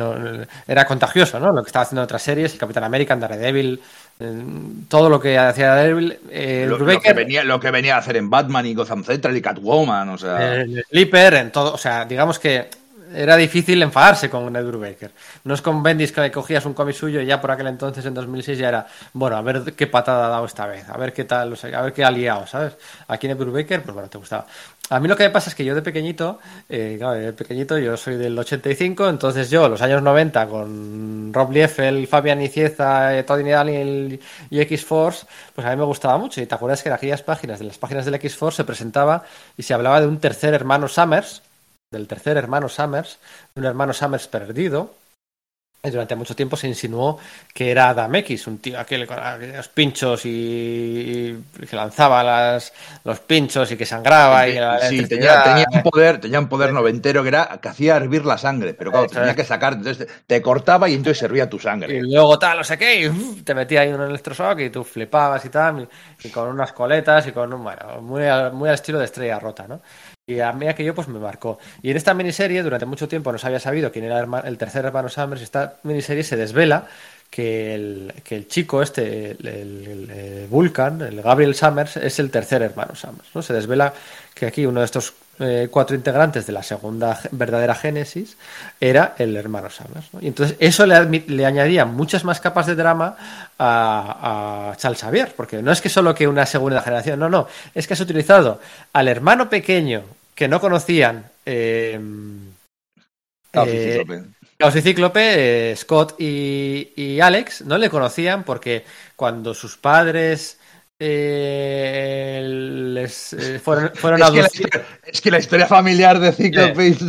era 0.67 0.85
contagioso, 0.85 1.39
¿no? 1.39 1.53
Lo 1.53 1.63
que 1.63 1.69
estaba 1.69 1.85
haciendo 1.85 2.01
en 2.01 2.07
otras 2.07 2.23
series, 2.23 2.53
el 2.53 2.59
Capitán 2.59 2.83
América, 2.83 3.15
Daredevil, 3.15 3.81
todo 4.89 5.09
lo 5.09 5.21
que 5.21 5.39
hacía 5.39 5.69
Daredevil. 5.69 6.19
Eh, 6.29 6.67
lo, 6.69 6.77
que 7.01 7.13
venía, 7.13 7.45
lo 7.45 7.61
que 7.61 7.71
venía 7.71 7.95
a 7.95 7.99
hacer 7.99 8.17
en 8.17 8.29
Batman 8.29 8.67
y 8.67 8.75
Gotham 8.75 9.05
Central 9.05 9.37
y 9.37 9.43
Catwoman, 9.43 10.09
o 10.09 10.19
sea. 10.19 10.57
En 10.57 10.83
Sleeper, 10.91 11.35
en 11.35 11.53
todo. 11.53 11.73
O 11.73 11.79
sea, 11.79 12.05
digamos 12.05 12.41
que 12.41 12.69
era 13.15 13.36
difícil 13.36 13.83
enfadarse 13.83 14.28
con 14.31 14.55
Ed 14.55 14.65
Brubaker. 14.65 15.12
No 15.44 15.55
es 15.55 15.62
con 15.62 15.83
Bendis 15.83 16.12
que 16.12 16.31
cogías 16.31 16.65
un 16.67 16.75
cómic 16.75 16.94
suyo 16.94 17.20
y 17.20 17.26
ya 17.26 17.41
por 17.41 17.51
aquel 17.51 17.67
entonces, 17.68 18.05
en 18.05 18.15
2006, 18.15 18.59
ya 18.59 18.68
era, 18.68 18.86
bueno, 19.12 19.36
a 19.36 19.43
ver 19.43 19.75
qué 19.75 19.86
patada 19.86 20.26
ha 20.26 20.31
dado 20.31 20.47
esta 20.47 20.67
vez, 20.67 20.89
a 20.89 20.97
ver 20.97 21.12
qué 21.12 21.25
tal, 21.25 21.52
o 21.52 21.57
a 21.57 21.83
ver 21.83 21.93
qué 21.93 22.05
ha 22.05 22.10
liado, 22.10 22.47
¿sabes? 22.47 22.76
Aquí 23.09 23.26
en 23.26 23.33
Ed 23.33 23.39
Brubaker, 23.39 23.83
pues 23.83 23.94
bueno, 23.94 24.09
te 24.09 24.18
gustaba. 24.18 24.47
A 24.89 25.01
mí 25.01 25.09
lo 25.09 25.17
que 25.17 25.25
me 25.25 25.31
pasa 25.31 25.51
es 25.51 25.57
que 25.57 25.65
yo 25.65 25.75
de 25.75 25.83
pequeñito, 25.83 26.39
eh, 26.68 26.94
claro, 26.97 27.15
de 27.15 27.33
pequeñito 27.33 27.76
yo 27.76 27.97
soy 27.97 28.17
del 28.17 28.39
85, 28.39 29.09
entonces 29.09 29.51
yo, 29.51 29.68
los 29.68 29.83
años 29.83 30.01
90, 30.01 30.47
con 30.47 31.33
Rob 31.33 31.51
Liefeld, 31.51 32.07
Fabian 32.07 32.41
Icieza, 32.41 33.17
eh, 33.18 33.25
Tony 33.25 33.51
Daniel 33.51 34.20
y 34.49 34.60
X-Force, 34.60 35.26
pues 35.55 35.67
a 35.67 35.70
mí 35.70 35.76
me 35.76 35.85
gustaba 35.85 36.18
mucho. 36.18 36.41
Y 36.41 36.47
te 36.47 36.55
acuerdas 36.55 36.85
que 36.85 36.89
en 36.89 36.94
aquellas 36.94 37.23
páginas, 37.23 37.59
de 37.59 37.65
las 37.65 37.78
páginas 37.78 38.05
del 38.05 38.15
X-Force, 38.15 38.59
se 38.59 38.65
presentaba 38.65 39.25
y 39.57 39.65
se 39.65 39.75
hablaba 39.75 40.01
de 40.01 40.07
un 40.07 40.20
tercer 40.20 40.55
hermano 40.55 40.86
Summers, 40.86 41.43
del 41.97 42.07
tercer 42.07 42.36
hermano 42.36 42.68
Summers, 42.68 43.18
un 43.55 43.65
hermano 43.65 43.92
Summers 43.92 44.28
perdido, 44.28 44.94
durante 45.91 46.16
mucho 46.16 46.34
tiempo 46.34 46.57
se 46.57 46.68
insinuó 46.68 47.18
que 47.52 47.70
era 47.70 47.91
Adam 47.91 48.15
X, 48.16 48.47
un 48.47 48.58
tío 48.58 48.78
aquel 48.78 49.07
con 49.07 49.18
los 49.55 49.68
pinchos 49.68 50.23
y, 50.25 51.36
que 51.68 51.76
lanzaba 51.76 52.23
las, 52.23 52.73
los 53.05 53.20
pinchos 53.20 53.70
y 53.73 53.76
que 53.76 53.86
sangraba. 53.86 54.49
y 54.49 54.58
sí, 54.89 55.07
tenía, 55.07 55.42
tenía, 55.42 55.66
un 55.73 55.83
poder, 55.83 56.20
tenía 56.20 56.41
un 56.41 56.49
poder 56.49 56.73
noventero 56.73 57.23
que 57.23 57.28
era 57.28 57.58
que 57.60 57.68
hacía 57.68 57.97
hervir 57.97 58.25
la 58.25 58.39
sangre, 58.39 58.75
pero 58.75 58.91
claro, 58.91 59.07
tenía 59.07 59.34
que 59.34 59.44
sacar, 59.44 59.75
entonces 59.75 60.07
te 60.26 60.42
cortaba 60.42 60.89
y 60.89 60.94
entonces 60.94 61.18
servía 61.18 61.49
tu 61.49 61.58
sangre. 61.58 61.97
Y 61.97 62.00
luego 62.00 62.39
tal, 62.39 62.58
no 62.58 62.65
sé 62.65 62.76
qué, 62.76 63.07
y 63.07 63.42
te 63.42 63.55
metía 63.55 63.83
ahí 63.83 63.92
un 63.92 64.02
electroshock 64.02 64.58
y 64.60 64.70
tú 64.70 64.84
flipabas 64.84 65.44
y 65.44 65.49
tal, 65.49 65.89
y, 66.23 66.28
con 66.31 66.49
unas 66.49 66.73
coletas 66.73 67.26
y 67.28 67.33
con 67.33 67.52
un, 67.52 67.62
bueno, 67.62 68.00
muy, 68.02 68.25
muy 68.52 68.68
al 68.68 68.75
estilo 68.75 68.99
de 68.99 69.05
estrella 69.05 69.39
rota, 69.39 69.66
¿no? 69.68 69.81
Y 70.29 70.41
a 70.41 70.53
mí 70.53 70.67
aquello 70.67 70.93
pues 70.93 71.07
me 71.07 71.21
marcó. 71.21 71.61
Y 71.83 71.93
en 71.93 71.97
esta 71.97 72.13
miniserie, 72.13 72.65
durante 72.65 72.85
mucho 72.85 73.07
tiempo 73.07 73.31
no 73.31 73.39
se 73.39 73.47
había 73.47 73.61
sabido 73.61 73.93
quién 73.93 74.07
era 74.07 74.27
el, 74.45 74.59
tercer 74.59 74.85
hermano 74.85 75.09
Summers. 75.09 75.41
Esta 75.41 75.77
miniserie 75.85 76.25
se 76.25 76.35
desvela 76.35 76.89
que 77.31 77.77
el, 77.77 78.13
que 78.25 78.35
el 78.35 78.49
chico 78.49 78.83
este, 78.83 79.31
el, 79.31 80.49
Vulcan, 80.51 81.01
el 81.03 81.23
Gabriel 81.23 81.55
Summers, 81.55 81.99
es 81.99 82.19
el 82.19 82.33
tercer 82.33 82.63
hermano 82.63 82.97
Summers. 82.97 83.29
¿no? 83.37 83.41
Se 83.41 83.53
desvela 83.53 83.95
que 84.35 84.47
aquí 84.47 84.67
uno 84.67 84.81
de 84.81 84.87
estos 84.87 85.15
eh, 85.39 85.69
cuatro 85.71 85.95
integrantes 85.95 86.45
de 86.45 86.53
la 86.53 86.65
segunda 86.65 87.21
verdadera 87.31 87.77
Génesis 87.77 88.37
era 88.81 89.15
el 89.19 89.37
hermano 89.37 89.71
Summers. 89.71 90.09
Y 90.21 90.27
entonces 90.27 90.57
eso 90.59 90.87
le, 90.87 91.05
le, 91.05 91.47
añadía 91.47 91.85
muchas 91.85 92.25
más 92.25 92.41
capas 92.41 92.67
de 92.67 92.75
drama 92.75 93.17
a, 93.61 94.71
a, 94.73 94.77
Charles 94.77 95.03
Xavier, 95.03 95.35
porque 95.37 95.63
no 95.63 95.71
es 95.71 95.81
que 95.81 95.89
solo 95.89 96.17
que 96.17 96.27
una 96.27 96.47
segunda 96.47 96.83
generación, 96.83 97.21
no, 97.21 97.29
no, 97.29 97.47
es 97.77 97.87
que 97.87 97.95
has 97.95 98.01
utilizado 98.01 98.61
al 98.93 99.07
hermano 99.07 99.49
pequeño 99.49 100.16
que 100.37 100.47
no 100.47 100.61
conocían. 100.61 101.25
Eh, 101.45 101.99
eh, 103.53 104.05
y 104.59 104.81
Cíclope, 104.83 105.71
eh, 105.73 105.77
Scott 105.77 106.21
y, 106.21 107.19
Alex 107.21 107.63
no 107.63 107.79
le 107.79 107.89
conocían 107.89 108.45
porque 108.45 108.85
cuando 109.17 109.55
sus 109.55 109.79
padres 109.79 110.59
eh, 110.99 112.43
les 112.45 113.35
fueron, 113.63 113.93
fueron 113.95 114.23
es, 114.23 114.31
que 114.31 114.41
la, 114.41 114.85
es, 115.05 115.21
que 115.21 115.31
la, 115.31 115.39
historia 115.39 115.67
familiar 115.67 116.19
de 116.21 116.33
Cíclope 116.33 116.87
es, 116.87 117.01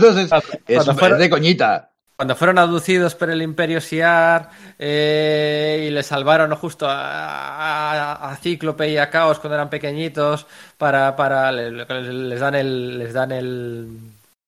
es, 0.67 1.17
de 1.17 1.29
coñita. 1.29 1.91
Cuando 2.17 2.35
fueron 2.35 2.57
aducidos 2.57 3.13
por 3.13 3.29
el 3.29 3.43
Imperio 3.43 3.79
Siar 3.79 4.49
eh, 4.79 5.85
y 5.87 5.91
le 5.91 6.01
salvaron 6.01 6.53
justo 6.55 6.87
a, 6.89 8.35
Cíclope 8.41 8.89
y 8.89 8.97
a 8.97 9.11
Caos 9.11 9.37
cuando 9.37 9.53
eran 9.53 9.69
pequeñitos 9.69 10.47
para, 10.79 11.15
para 11.15 11.51
les 11.51 12.39
dan 12.39 12.55
el 12.55 12.97
les 12.97 13.13
dan 13.13 13.31
el 13.31 13.87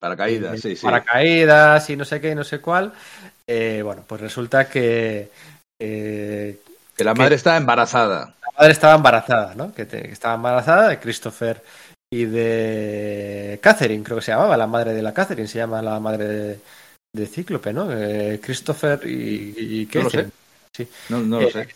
paracaídas, 0.00 0.60
sí, 0.60 0.74
sí. 0.74 0.84
Paracaídas 0.84 1.88
y 1.90 1.96
no 1.96 2.04
sé 2.04 2.20
qué, 2.20 2.34
no 2.34 2.42
sé 2.42 2.60
cuál. 2.60 2.92
Eh, 3.46 3.82
bueno, 3.84 4.02
pues 4.04 4.20
resulta 4.20 4.68
que 4.68 5.30
que 5.78 7.04
la 7.04 7.14
madre 7.14 7.36
estaba 7.36 7.56
embarazada. 7.56 8.34
La 8.42 8.58
madre 8.58 8.72
estaba 8.72 8.96
embarazada, 8.96 9.54
¿no? 9.54 9.72
Que, 9.72 9.86
que 9.86 10.10
estaba 10.10 10.34
embarazada 10.34 10.88
de 10.88 10.98
Christopher 10.98 11.62
y 12.10 12.24
de 12.24 13.60
Catherine, 13.62 14.02
creo 14.02 14.18
que 14.18 14.24
se 14.24 14.32
llamaba, 14.32 14.56
la 14.56 14.66
madre 14.66 14.92
de 14.92 15.02
la 15.02 15.14
Catherine, 15.14 15.46
se 15.46 15.58
llama 15.58 15.80
la 15.80 16.00
madre 16.00 16.24
de 16.24 16.60
de 17.12 17.26
Cíclope, 17.26 17.72
¿no? 17.72 17.88
Eh, 17.92 18.40
Christopher 18.42 19.00
y, 19.04 19.86
¿qué? 19.86 19.98
No 19.98 20.04
lo 20.04 20.10
sé. 20.10 20.28
Sí. 20.72 20.88
No, 21.08 21.18
no 21.20 21.40
lo 21.40 21.48
eh, 21.48 21.52
sé. 21.52 21.68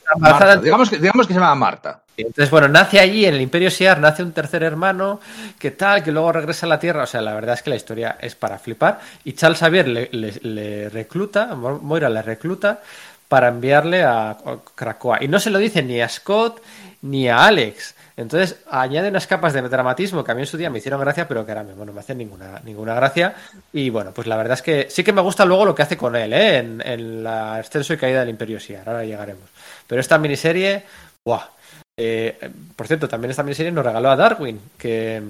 digamos, 0.62 0.88
que, 0.88 0.98
digamos 0.98 1.26
que 1.26 1.34
se 1.34 1.40
llama 1.40 1.54
Marta. 1.54 2.00
Entonces, 2.16 2.48
bueno, 2.48 2.68
nace 2.68 3.00
allí 3.00 3.26
en 3.26 3.34
el 3.34 3.40
Imperio 3.40 3.70
Siar, 3.70 3.98
nace 3.98 4.22
un 4.22 4.32
tercer 4.32 4.62
hermano, 4.62 5.20
que 5.58 5.72
tal, 5.72 6.04
que 6.04 6.12
luego 6.12 6.30
regresa 6.30 6.66
a 6.66 6.68
la 6.68 6.78
Tierra. 6.78 7.02
O 7.02 7.06
sea, 7.06 7.20
la 7.20 7.34
verdad 7.34 7.54
es 7.54 7.62
que 7.62 7.70
la 7.70 7.76
historia 7.76 8.16
es 8.20 8.36
para 8.36 8.58
flipar. 8.58 9.00
Y 9.24 9.32
Charles 9.32 9.58
Xavier 9.58 9.88
le, 9.88 10.08
le 10.12 10.88
recluta, 10.88 11.54
Moira 11.56 12.08
le 12.08 12.22
recluta 12.22 12.80
para 13.26 13.48
enviarle 13.48 14.04
a 14.04 14.36
Krakoa. 14.76 15.18
Y 15.24 15.28
no 15.28 15.40
se 15.40 15.50
lo 15.50 15.58
dice 15.58 15.82
ni 15.82 16.00
a 16.00 16.08
Scott 16.08 16.62
ni 17.02 17.28
a 17.28 17.46
Alex. 17.46 17.93
Entonces 18.16 18.60
añade 18.70 19.08
unas 19.08 19.26
capas 19.26 19.52
de 19.52 19.62
dramatismo 19.62 20.22
que 20.22 20.30
a 20.30 20.34
mí 20.34 20.42
en 20.42 20.46
su 20.46 20.56
día 20.56 20.70
me 20.70 20.78
hicieron 20.78 21.00
gracia, 21.00 21.26
pero 21.26 21.44
que 21.44 21.50
ahora 21.50 21.64
mismo 21.64 21.84
no 21.84 21.92
me 21.92 22.00
hacen 22.00 22.18
ninguna, 22.18 22.60
ninguna 22.64 22.94
gracia. 22.94 23.34
Y 23.72 23.90
bueno, 23.90 24.12
pues 24.12 24.28
la 24.28 24.36
verdad 24.36 24.54
es 24.54 24.62
que 24.62 24.88
sí 24.88 25.02
que 25.02 25.12
me 25.12 25.20
gusta 25.20 25.44
luego 25.44 25.64
lo 25.64 25.74
que 25.74 25.82
hace 25.82 25.96
con 25.96 26.14
él, 26.14 26.32
¿eh? 26.32 26.58
en, 26.58 27.24
la 27.24 27.56
ascenso 27.56 27.92
y 27.92 27.96
caída 27.96 28.20
del 28.20 28.28
Imperio 28.28 28.60
Siar. 28.60 28.88
Ahora 28.88 29.04
llegaremos. 29.04 29.48
Pero 29.86 30.00
esta 30.00 30.18
miniserie, 30.18 30.84
¡buah! 31.24 31.48
Eh, 31.96 32.50
por 32.76 32.86
cierto, 32.86 33.08
también 33.08 33.32
esta 33.32 33.42
miniserie 33.42 33.72
nos 33.72 33.84
regaló 33.84 34.10
a 34.10 34.16
Darwin, 34.16 34.60
que. 34.78 35.22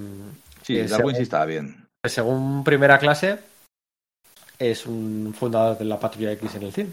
Sí, 0.62 0.80
Darwin 0.82 1.16
sí 1.16 1.22
estaba 1.22 1.46
bien. 1.46 1.86
Según 2.06 2.64
primera 2.64 2.98
clase, 2.98 3.38
es 4.58 4.86
un 4.86 5.34
fundador 5.38 5.78
de 5.78 5.84
la 5.84 5.98
Patrulla 5.98 6.32
X 6.32 6.54
en 6.54 6.62
el 6.62 6.72
cine. 6.72 6.90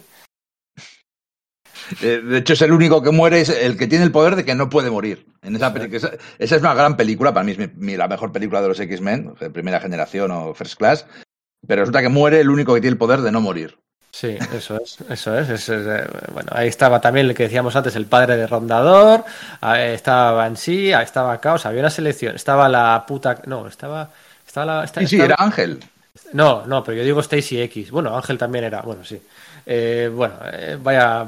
Eh, 2.01 2.21
de 2.23 2.37
hecho, 2.37 2.53
es 2.53 2.61
el 2.61 2.71
único 2.71 3.01
que 3.01 3.11
muere, 3.11 3.41
es 3.41 3.49
el 3.49 3.77
que 3.77 3.87
tiene 3.87 4.03
el 4.03 4.11
poder 4.11 4.35
de 4.35 4.45
que 4.45 4.55
no 4.55 4.69
puede 4.69 4.89
morir. 4.89 5.25
En 5.41 5.55
esa, 5.55 5.73
esa, 5.75 6.17
es 6.37 6.51
una 6.61 6.73
gran 6.73 6.97
película, 6.97 7.33
para 7.33 7.43
mí 7.43 7.51
es 7.51 7.97
la 7.97 8.07
mejor 8.07 8.31
película 8.31 8.61
de 8.61 8.67
los 8.67 8.79
X-Men, 8.79 9.33
primera 9.53 9.79
generación 9.79 10.31
o 10.31 10.53
First 10.53 10.75
Class. 10.75 11.05
Pero 11.67 11.81
resulta 11.81 12.01
que 12.01 12.09
muere 12.09 12.41
el 12.41 12.49
único 12.49 12.73
que 12.73 12.81
tiene 12.81 12.93
el 12.93 12.97
poder 12.97 13.21
de 13.21 13.31
no 13.31 13.41
morir. 13.41 13.77
Sí, 14.11 14.37
eso 14.53 14.77
es, 14.81 14.97
eso 15.09 15.37
es. 15.39 15.69
Eh, 15.69 16.07
bueno, 16.33 16.49
ahí 16.53 16.67
estaba 16.67 16.99
también 16.99 17.27
el 17.27 17.35
que 17.35 17.43
decíamos 17.43 17.75
antes, 17.75 17.95
el 17.95 18.05
padre 18.05 18.35
de 18.35 18.45
Rondador, 18.45 19.23
estaba 19.61 20.33
Banshee, 20.33 20.93
ahí 20.93 21.05
estaba 21.05 21.39
Caos, 21.39 21.65
había 21.65 21.79
una 21.79 21.89
selección, 21.89 22.35
estaba 22.35 22.67
la 22.67 23.05
puta, 23.07 23.41
no, 23.45 23.67
estaba, 23.67 24.09
estaba 24.45 24.81
la, 24.81 24.87
sí, 24.87 25.07
sí, 25.07 25.21
era 25.21 25.35
Ángel. 25.39 25.79
No, 26.33 26.65
no, 26.65 26.83
pero 26.83 26.97
yo 26.97 27.03
digo 27.03 27.21
Stacy 27.21 27.61
X. 27.61 27.91
Bueno, 27.91 28.15
Ángel 28.15 28.37
también 28.37 28.65
era, 28.65 28.81
bueno, 28.81 29.03
sí. 29.05 29.21
Eh, 29.73 30.11
bueno, 30.13 30.33
eh, 30.51 30.77
vaya 30.83 31.25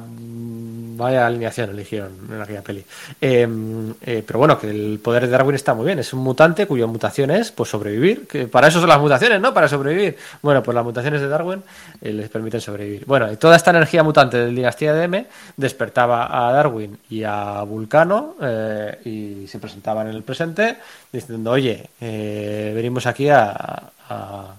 vaya 0.96 1.26
alineación 1.26 1.70
eligieron 1.70 2.12
en 2.30 2.42
aquella 2.42 2.62
peli. 2.62 2.84
Em, 3.22 3.92
eh, 4.02 4.22
pero 4.28 4.38
bueno, 4.38 4.60
que 4.60 4.70
el 4.70 5.00
poder 5.00 5.24
de 5.24 5.30
Darwin 5.30 5.56
está 5.56 5.74
muy 5.74 5.86
bien. 5.86 5.98
Es 6.00 6.14
un 6.14 6.20
mutante 6.20 6.68
cuya 6.68 6.86
mutación 6.86 7.32
es 7.32 7.52
pues 7.52 7.70
sobrevivir. 7.70 8.28
Que 8.28 8.48
para 8.48 8.68
eso 8.68 8.82
son 8.82 8.90
las 8.90 9.00
mutaciones, 9.00 9.40
¿no? 9.40 9.54
Para 9.54 9.70
sobrevivir. 9.70 10.18
Bueno, 10.42 10.62
pues 10.62 10.76
las 10.76 10.84
mutaciones 10.84 11.22
de 11.22 11.30
Darwin 11.30 11.64
les 12.02 12.30
permiten 12.30 12.60
sobrevivir. 12.60 13.06
Bueno, 13.06 13.32
y 13.32 13.38
toda 13.38 13.56
esta 13.56 13.72
energía 13.72 14.04
mutante 14.04 14.38
del 14.38 14.54
dinastía 14.54 14.94
de 14.94 15.06
M 15.06 15.26
despertaba 15.56 16.50
a 16.50 16.52
Darwin 16.52 16.98
y 17.10 17.24
a 17.24 17.64
Vulcano 17.64 18.36
y 19.06 19.48
se 19.48 19.58
presentaban 19.60 20.10
en 20.10 20.16
el 20.16 20.24
presente 20.24 20.78
diciendo, 21.12 21.52
oye, 21.52 21.90
venimos 22.00 23.08
aquí 23.08 23.30
a 23.30 24.54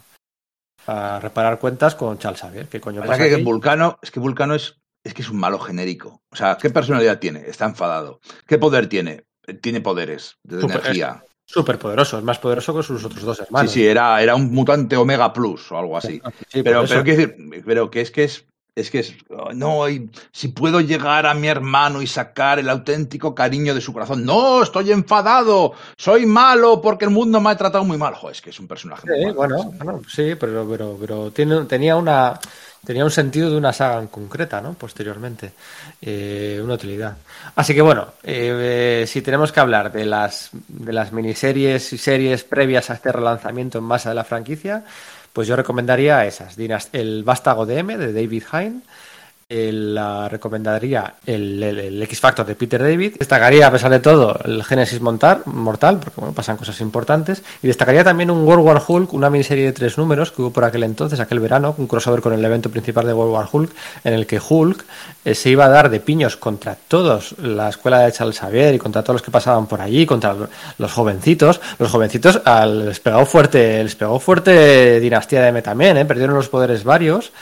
reparar 0.86 1.58
cuentas 1.58 1.94
con 1.94 2.18
Charles 2.18 2.40
Xavier. 2.40 2.68
¿Qué 2.68 2.80
coño 2.80 3.02
pasa? 3.02 3.18
Que 3.18 3.42
Vulcano, 3.42 3.98
es 4.02 4.10
que 4.10 4.20
Vulcano 4.20 4.54
es, 4.54 4.80
es 5.02 5.14
que 5.14 5.22
es 5.22 5.30
un 5.30 5.38
malo 5.38 5.58
genérico. 5.58 6.22
O 6.30 6.36
sea, 6.36 6.56
¿qué 6.56 6.70
personalidad 6.70 7.18
tiene? 7.18 7.44
Está 7.46 7.66
enfadado. 7.66 8.20
¿Qué 8.46 8.58
poder 8.58 8.88
tiene? 8.88 9.24
Tiene 9.60 9.80
poderes 9.80 10.38
de 10.42 10.62
energía. 10.62 11.24
Súper 11.46 11.78
poderoso, 11.78 12.16
es 12.16 12.24
más 12.24 12.38
poderoso 12.38 12.74
que 12.74 12.82
sus 12.82 13.04
otros 13.04 13.22
dos 13.22 13.38
hermanos. 13.38 13.70
Sí, 13.70 13.80
sí, 13.80 13.86
era, 13.86 14.22
era 14.22 14.34
un 14.34 14.50
mutante 14.50 14.96
Omega 14.96 15.30
Plus 15.32 15.70
o 15.72 15.78
algo 15.78 15.98
así. 15.98 16.20
pero, 16.52 16.84
pero, 16.88 17.02
decir, 17.02 17.36
pero 17.66 17.90
que 17.90 18.00
es 18.00 18.10
que 18.10 18.24
es 18.24 18.46
es 18.74 18.90
que 18.90 19.00
es, 19.00 19.14
no, 19.54 19.84
si 20.32 20.48
puedo 20.48 20.80
llegar 20.80 21.26
a 21.26 21.34
mi 21.34 21.46
hermano 21.46 22.02
y 22.02 22.08
sacar 22.08 22.58
el 22.58 22.68
auténtico 22.68 23.34
cariño 23.34 23.72
de 23.74 23.80
su 23.80 23.92
corazón. 23.92 24.24
No, 24.24 24.62
estoy 24.62 24.90
enfadado, 24.90 25.74
soy 25.96 26.26
malo 26.26 26.80
porque 26.80 27.04
el 27.04 27.12
mundo 27.12 27.40
me 27.40 27.50
ha 27.50 27.56
tratado 27.56 27.84
muy 27.84 27.98
mal. 27.98 28.14
es 28.30 28.42
que 28.42 28.50
es 28.50 28.58
un 28.58 28.66
personaje. 28.66 29.06
Sí, 29.06 29.30
bueno, 29.30 29.72
sí, 30.08 30.34
pero, 30.38 30.66
pero, 30.68 30.96
pero 31.00 31.30
tiene, 31.30 31.64
tenía 31.66 31.94
una 31.94 32.38
tenía 32.84 33.04
un 33.04 33.10
sentido 33.10 33.50
de 33.50 33.56
una 33.56 33.72
saga 33.72 33.98
en 33.98 34.08
concreta, 34.08 34.60
¿no? 34.60 34.74
Posteriormente, 34.74 35.52
eh, 36.02 36.60
una 36.62 36.74
utilidad. 36.74 37.16
Así 37.56 37.74
que 37.74 37.80
bueno, 37.80 38.08
eh, 38.22 39.04
si 39.06 39.22
tenemos 39.22 39.52
que 39.52 39.60
hablar 39.60 39.90
de 39.92 40.04
las 40.04 40.50
de 40.52 40.92
las 40.92 41.12
miniseries 41.12 41.92
y 41.92 41.98
series 41.98 42.44
previas 42.44 42.90
a 42.90 42.94
este 42.94 43.12
relanzamiento 43.12 43.78
en 43.78 43.84
masa 43.84 44.10
de 44.10 44.16
la 44.16 44.24
franquicia, 44.24 44.84
pues 45.34 45.48
yo 45.48 45.56
recomendaría 45.56 46.24
esas. 46.24 46.56
El 46.92 47.24
Vástago 47.24 47.66
DM 47.66 47.98
de 47.98 48.12
David 48.12 48.44
Hine, 48.52 48.80
la 49.48 50.28
recomendaría 50.28 51.14
el, 51.26 52.02
X 52.02 52.20
Factor 52.20 52.46
de 52.46 52.54
Peter 52.54 52.82
David. 52.82 53.16
Destacaría, 53.18 53.66
a 53.66 53.70
pesar 53.70 53.90
de 53.90 54.00
todo, 54.00 54.38
el 54.44 54.64
Genesis 54.64 55.00
Mortal, 55.00 55.42
porque 55.44 56.32
pasan 56.32 56.56
cosas 56.56 56.80
importantes. 56.80 57.42
Y 57.62 57.66
destacaría 57.66 58.04
también 58.04 58.30
un 58.30 58.46
World 58.46 58.64
War 58.64 58.82
Hulk, 58.86 59.12
una 59.12 59.30
miniserie 59.30 59.66
de 59.66 59.72
tres 59.72 59.98
números 59.98 60.32
que 60.32 60.42
hubo 60.42 60.50
por 60.50 60.64
aquel 60.64 60.82
entonces, 60.82 61.20
aquel 61.20 61.40
verano, 61.40 61.74
un 61.78 61.86
crossover 61.86 62.20
con 62.20 62.32
el 62.32 62.44
evento 62.44 62.70
principal 62.70 63.06
de 63.06 63.12
World 63.12 63.32
War 63.32 63.48
Hulk, 63.50 63.70
en 64.04 64.14
el 64.14 64.26
que 64.26 64.40
Hulk 64.46 64.84
eh, 65.24 65.34
se 65.34 65.50
iba 65.50 65.66
a 65.66 65.68
dar 65.68 65.90
de 65.90 66.00
piños 66.00 66.36
contra 66.36 66.76
todos, 66.76 67.34
la 67.38 67.68
escuela 67.68 68.00
de 68.00 68.12
Charles 68.12 68.38
Xavier 68.38 68.74
y 68.74 68.78
contra 68.78 69.02
todos 69.02 69.16
los 69.16 69.22
que 69.22 69.30
pasaban 69.30 69.66
por 69.66 69.80
allí, 69.80 70.06
contra 70.06 70.34
los 70.78 70.92
jovencitos. 70.92 71.60
Los 71.78 71.90
jovencitos 71.90 72.40
les 72.66 73.00
pegó 73.00 73.26
fuerte, 73.26 73.82
les 73.82 73.94
pegó 73.94 74.18
fuerte 74.18 75.00
Dinastía 75.00 75.42
de 75.42 75.48
M 75.48 75.62
también, 75.62 75.96
¿eh? 75.96 76.04
perdieron 76.04 76.34
los 76.34 76.48
poderes 76.48 76.84
varios 76.84 77.32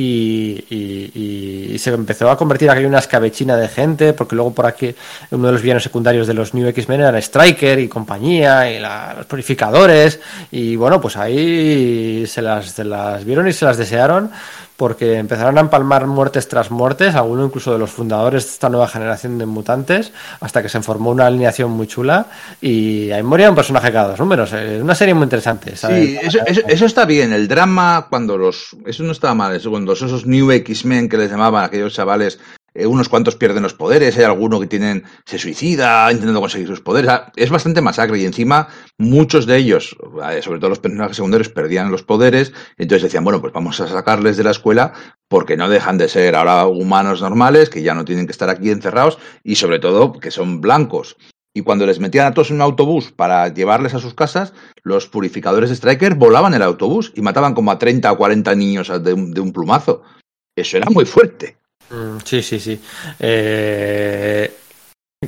y, 0.00 1.76
se 1.78 1.90
empezó 1.90 2.30
a 2.30 2.36
convertir 2.36 2.68
aquí 2.68 2.80
en 2.80 2.86
una 2.86 2.98
escabechina 2.98 3.56
de 3.56 3.68
gente, 3.68 4.12
porque 4.12 4.34
luego 4.34 4.52
por 4.52 4.66
aquí 4.66 4.94
uno 5.30 5.46
de 5.46 5.52
los 5.52 5.62
villanos 5.62 5.82
secundarios 5.82 6.26
de 6.26 6.34
los 6.34 6.52
New 6.52 6.66
X-Men 6.68 7.00
era 7.00 7.18
Striker 7.18 7.78
y 7.78 7.88
compañía, 7.88 8.70
y 8.70 8.78
los 8.78 9.26
purificadores, 9.26 10.20
y 10.50 10.76
bueno, 10.76 11.00
pues 11.00 11.16
ahí 11.16 12.26
se 12.26 12.42
las, 12.42 12.66
se 12.72 12.84
las 12.84 13.24
vieron 13.24 13.48
y 13.48 13.52
se 13.52 13.64
las 13.64 13.78
desearon, 13.78 14.30
porque 14.80 15.18
empezaron 15.18 15.58
a 15.58 15.60
empalmar 15.60 16.06
muertes 16.06 16.48
tras 16.48 16.70
muertes, 16.70 17.14
alguno 17.14 17.44
incluso 17.44 17.70
de 17.70 17.78
los 17.78 17.90
fundadores 17.90 18.46
de 18.46 18.50
esta 18.52 18.70
nueva 18.70 18.88
generación 18.88 19.36
de 19.36 19.44
mutantes, 19.44 20.10
hasta 20.40 20.62
que 20.62 20.70
se 20.70 20.80
formó 20.80 21.10
una 21.10 21.26
alineación 21.26 21.70
muy 21.70 21.86
chula 21.86 22.28
y 22.62 23.10
ahí 23.10 23.22
moría 23.22 23.50
un 23.50 23.56
personaje 23.56 23.92
cada 23.92 24.08
dos 24.08 24.20
números. 24.20 24.54
Es 24.54 24.80
una 24.80 24.94
serie 24.94 25.12
muy 25.12 25.24
interesante. 25.24 25.76
Sí, 25.76 26.16
eso, 26.22 26.38
eso, 26.46 26.86
está 26.86 27.04
bien. 27.04 27.30
El 27.34 27.46
drama, 27.46 28.06
cuando 28.08 28.38
los. 28.38 28.74
Eso 28.86 29.02
no 29.02 29.12
estaba 29.12 29.34
mal. 29.34 29.54
Eso, 29.54 29.68
cuando 29.68 29.92
esos 29.92 30.24
New 30.24 30.50
X-Men 30.50 31.10
que 31.10 31.18
les 31.18 31.30
llamaban 31.30 31.62
aquellos 31.62 31.92
chavales 31.92 32.38
eh, 32.74 32.86
unos 32.86 33.08
cuantos 33.08 33.36
pierden 33.36 33.62
los 33.62 33.74
poderes, 33.74 34.16
hay 34.16 34.24
alguno 34.24 34.60
que 34.60 34.66
tienen, 34.66 35.04
se 35.24 35.38
suicida 35.38 36.10
intentando 36.10 36.40
conseguir 36.40 36.68
sus 36.68 36.80
poderes. 36.80 37.10
Es 37.36 37.50
bastante 37.50 37.80
masacre 37.80 38.18
y 38.18 38.24
encima 38.24 38.68
muchos 38.98 39.46
de 39.46 39.56
ellos, 39.56 39.96
eh, 40.30 40.40
sobre 40.42 40.60
todo 40.60 40.70
los 40.70 40.78
personajes 40.78 41.16
secundarios, 41.16 41.48
perdían 41.48 41.90
los 41.90 42.02
poderes. 42.02 42.52
Entonces 42.78 43.04
decían, 43.04 43.24
bueno, 43.24 43.40
pues 43.40 43.52
vamos 43.52 43.80
a 43.80 43.88
sacarles 43.88 44.36
de 44.36 44.44
la 44.44 44.52
escuela 44.52 44.92
porque 45.28 45.56
no 45.56 45.68
dejan 45.68 45.98
de 45.98 46.08
ser 46.08 46.36
ahora 46.36 46.66
humanos 46.66 47.20
normales, 47.20 47.70
que 47.70 47.82
ya 47.82 47.94
no 47.94 48.04
tienen 48.04 48.26
que 48.26 48.32
estar 48.32 48.50
aquí 48.50 48.70
encerrados 48.70 49.18
y 49.42 49.56
sobre 49.56 49.78
todo 49.78 50.12
que 50.12 50.30
son 50.30 50.60
blancos. 50.60 51.16
Y 51.52 51.62
cuando 51.62 51.84
les 51.84 51.98
metían 51.98 52.28
a 52.28 52.34
todos 52.34 52.50
en 52.50 52.56
un 52.56 52.62
autobús 52.62 53.10
para 53.10 53.48
llevarles 53.48 53.94
a 53.94 53.98
sus 53.98 54.14
casas, 54.14 54.52
los 54.84 55.08
purificadores 55.08 55.70
de 55.70 55.74
Striker 55.74 56.14
volaban 56.14 56.54
el 56.54 56.62
autobús 56.62 57.12
y 57.16 57.22
mataban 57.22 57.54
como 57.54 57.72
a 57.72 57.78
30 57.78 58.12
o 58.12 58.16
40 58.16 58.54
niños 58.54 58.92
de 59.02 59.12
un 59.12 59.52
plumazo. 59.52 60.02
Eso 60.56 60.76
era 60.76 60.88
muy 60.90 61.06
fuerte. 61.06 61.59
Mm, 61.90 62.18
sí, 62.24 62.42
sí, 62.42 62.60
sí. 62.60 62.80
Eh, 63.18 64.50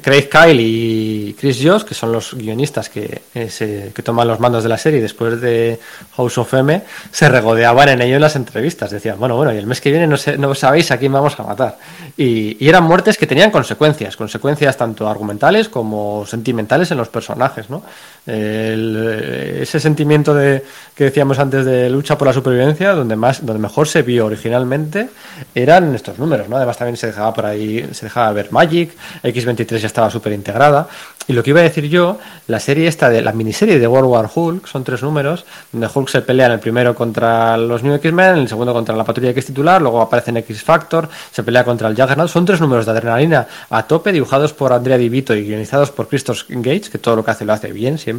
Craig 0.00 0.30
Kyle 0.30 0.58
y 0.58 1.36
Chris 1.38 1.60
Joss, 1.62 1.84
que 1.84 1.92
son 1.92 2.12
los 2.12 2.32
guionistas 2.32 2.88
que, 2.88 3.24
eh, 3.34 3.92
que 3.94 4.02
toman 4.02 4.26
los 4.26 4.40
mandos 4.40 4.62
de 4.62 4.70
la 4.70 4.78
serie 4.78 5.02
después 5.02 5.38
de 5.38 5.78
House 6.16 6.38
of 6.38 6.54
M, 6.54 6.82
se 7.10 7.28
regodeaban 7.28 7.90
en 7.90 8.00
ello 8.00 8.14
en 8.14 8.22
las 8.22 8.34
entrevistas. 8.34 8.90
Decían, 8.90 9.18
bueno, 9.18 9.36
bueno, 9.36 9.52
y 9.52 9.58
el 9.58 9.66
mes 9.66 9.82
que 9.82 9.90
viene 9.90 10.06
no, 10.06 10.16
no 10.38 10.54
sabéis 10.54 10.90
a 10.92 10.96
quién 10.96 11.12
vamos 11.12 11.38
a 11.38 11.42
matar. 11.42 11.76
Y, 12.16 12.66
eran 12.66 12.84
muertes 12.84 13.18
que 13.18 13.26
tenían 13.26 13.50
consecuencias, 13.50 14.16
consecuencias 14.16 14.78
tanto 14.78 15.06
argumentales 15.06 15.68
como 15.68 16.24
sentimentales 16.24 16.90
en 16.90 16.96
los 16.96 17.10
personajes, 17.10 17.68
¿no? 17.68 17.82
El, 18.24 19.58
ese 19.60 19.80
sentimiento 19.80 20.32
de 20.34 20.62
que 20.94 21.04
decíamos 21.04 21.38
antes 21.38 21.64
de 21.64 21.90
lucha 21.90 22.16
por 22.16 22.28
la 22.28 22.34
supervivencia, 22.34 22.92
donde 22.92 23.16
más, 23.16 23.44
donde 23.44 23.60
mejor 23.60 23.88
se 23.88 24.02
vio 24.02 24.26
originalmente, 24.26 25.08
eran 25.54 25.94
estos 25.94 26.18
números, 26.18 26.48
¿no? 26.48 26.56
Además 26.56 26.76
también 26.76 26.96
se 26.96 27.08
dejaba 27.08 27.32
por 27.34 27.46
ahí, 27.46 27.88
se 27.92 28.06
dejaba 28.06 28.32
ver 28.32 28.52
Magic, 28.52 28.92
X23 29.24 29.78
ya 29.78 29.86
estaba 29.86 30.10
súper 30.10 30.32
integrada. 30.32 30.88
Y 31.28 31.32
lo 31.32 31.42
que 31.42 31.50
iba 31.50 31.60
a 31.60 31.62
decir 31.62 31.88
yo, 31.88 32.18
la 32.48 32.58
serie 32.58 32.88
esta 32.88 33.08
de 33.08 33.22
la 33.22 33.32
miniserie 33.32 33.78
de 33.78 33.86
World 33.86 34.08
War 34.08 34.30
Hulk, 34.32 34.66
son 34.66 34.84
tres 34.84 35.02
números, 35.02 35.44
donde 35.70 35.88
Hulk 35.92 36.08
se 36.08 36.20
pelea 36.22 36.46
en 36.46 36.52
el 36.52 36.60
primero 36.60 36.94
contra 36.94 37.56
los 37.56 37.82
New 37.82 37.94
X-Men, 37.94 38.34
en 38.34 38.38
el 38.40 38.48
segundo 38.48 38.72
contra 38.72 38.94
la 38.96 39.04
patrulla 39.04 39.30
X 39.30 39.46
titular, 39.46 39.80
luego 39.80 40.00
aparece 40.00 40.30
en 40.30 40.38
X 40.38 40.62
Factor, 40.62 41.08
se 41.30 41.42
pelea 41.42 41.64
contra 41.64 41.88
el 41.88 41.96
Juggernaut. 41.96 42.28
Son 42.28 42.44
tres 42.44 42.60
números 42.60 42.86
de 42.86 42.92
adrenalina 42.92 43.46
a 43.70 43.84
tope, 43.84 44.12
dibujados 44.12 44.52
por 44.52 44.72
Andrea 44.72 44.98
Di 44.98 45.08
Vito 45.08 45.34
y 45.34 45.44
guionizados 45.44 45.90
por 45.90 46.08
Christoph 46.08 46.42
Gates, 46.48 46.90
que 46.90 46.98
todo 46.98 47.16
lo 47.16 47.24
que 47.24 47.30
hace 47.30 47.44
lo 47.44 47.52
hace 47.52 47.72
bien 47.72 47.98
siempre. 47.98 48.11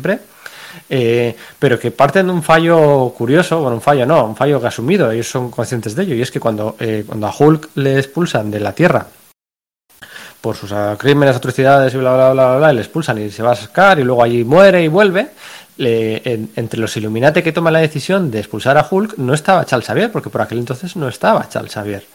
Eh, 0.89 1.35
pero 1.59 1.79
que 1.79 1.91
parten 1.91 2.27
de 2.27 2.33
un 2.33 2.43
fallo 2.43 3.09
curioso, 3.09 3.59
bueno, 3.61 3.75
un 3.75 3.81
fallo 3.81 4.05
no, 4.05 4.25
un 4.25 4.35
fallo 4.35 4.59
que 4.59 4.67
asumido, 4.67 5.11
ellos 5.11 5.27
son 5.27 5.51
conscientes 5.51 5.95
de 5.95 6.03
ello, 6.03 6.15
y 6.15 6.21
es 6.21 6.31
que 6.31 6.39
cuando, 6.39 6.75
eh, 6.79 7.03
cuando 7.05 7.27
a 7.27 7.33
Hulk 7.37 7.69
le 7.75 7.99
expulsan 7.99 8.49
de 8.49 8.59
la 8.59 8.73
Tierra 8.73 9.05
por 10.41 10.57
sus 10.57 10.73
crímenes, 10.97 11.37
atrocidades 11.37 11.93
y 11.93 11.97
bla, 11.97 12.15
bla, 12.15 12.33
bla, 12.33 12.45
bla, 12.47 12.57
bla, 12.57 12.71
y 12.73 12.75
le 12.75 12.81
expulsan 12.81 13.17
y 13.17 13.31
se 13.31 13.41
va 13.41 13.51
a 13.51 13.55
sacar 13.55 13.99
y 13.99 14.03
luego 14.03 14.23
allí 14.23 14.43
muere 14.43 14.83
y 14.83 14.89
vuelve. 14.89 15.29
entre 15.77 16.79
los 16.79 16.97
Illuminati 16.97 17.41
que 17.41 17.53
toman 17.53 17.71
la 17.71 17.79
decisión 17.79 18.29
de 18.29 18.39
expulsar 18.39 18.77
a 18.77 18.85
Hulk 18.89 19.17
no 19.19 19.33
estaba 19.33 19.65
Charles 19.65 19.87
Xavier, 19.87 20.11
porque 20.11 20.29
por 20.29 20.41
aquel 20.41 20.57
entonces 20.57 20.97
no 20.97 21.07
estaba 21.07 21.47
Charles 21.47 21.71
Xavier. 21.71 22.05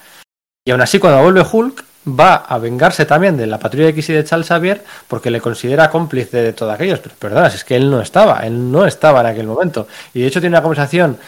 Y 0.66 0.70
aún 0.70 0.82
así, 0.82 0.98
cuando 0.98 1.23
vuelve 1.23 1.42
Hulk, 1.50 1.84
va 2.07 2.36
a 2.36 2.59
vengarse 2.59 3.05
también 3.07 3.36
de 3.36 3.47
la 3.47 3.59
patrulla 3.59 3.89
X 3.89 4.09
y 4.10 4.12
de 4.12 4.25
Charles 4.25 4.49
Xavier 4.49 4.85
porque 5.09 5.31
le 5.31 5.41
considera 5.41 5.91
cómplice 5.91 6.39
de 6.39 6.52
todo 6.52 6.70
aquello. 6.70 6.99
Pero 7.02 7.15
perdona, 7.18 7.49
es 7.49 7.65
que 7.65 7.77
él 7.77 7.91
no 7.91 8.01
estaba, 8.01 8.41
él 8.41 8.70
no 8.70 8.86
estaba 8.86 9.20
en 9.20 9.27
aquel 9.27 9.47
momento. 9.47 9.89
Y 10.15 10.20
de 10.20 10.27
hecho 10.27 10.41
tiene 10.41 10.55
una 10.55 10.62
conversación 10.62 11.18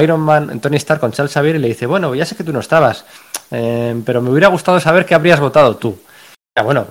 Iron 0.00 0.20
Man, 0.20 0.60
Tony 0.60 0.76
Stark 0.76 1.00
con 1.00 1.12
Charles 1.12 1.32
Xavier 1.32 1.56
y 1.56 1.58
le 1.60 1.68
dice, 1.68 1.86
bueno, 1.86 2.14
ya 2.14 2.24
sé 2.24 2.36
que 2.36 2.44
tú 2.44 2.52
no 2.52 2.60
estabas, 2.60 3.04
eh, 3.50 4.00
pero 4.04 4.20
me 4.20 4.30
hubiera 4.30 4.48
gustado 4.48 4.80
saber 4.80 5.06
qué 5.06 5.14
habrías 5.14 5.40
votado 5.40 5.76
tú 5.76 5.98
bueno, 6.62 6.86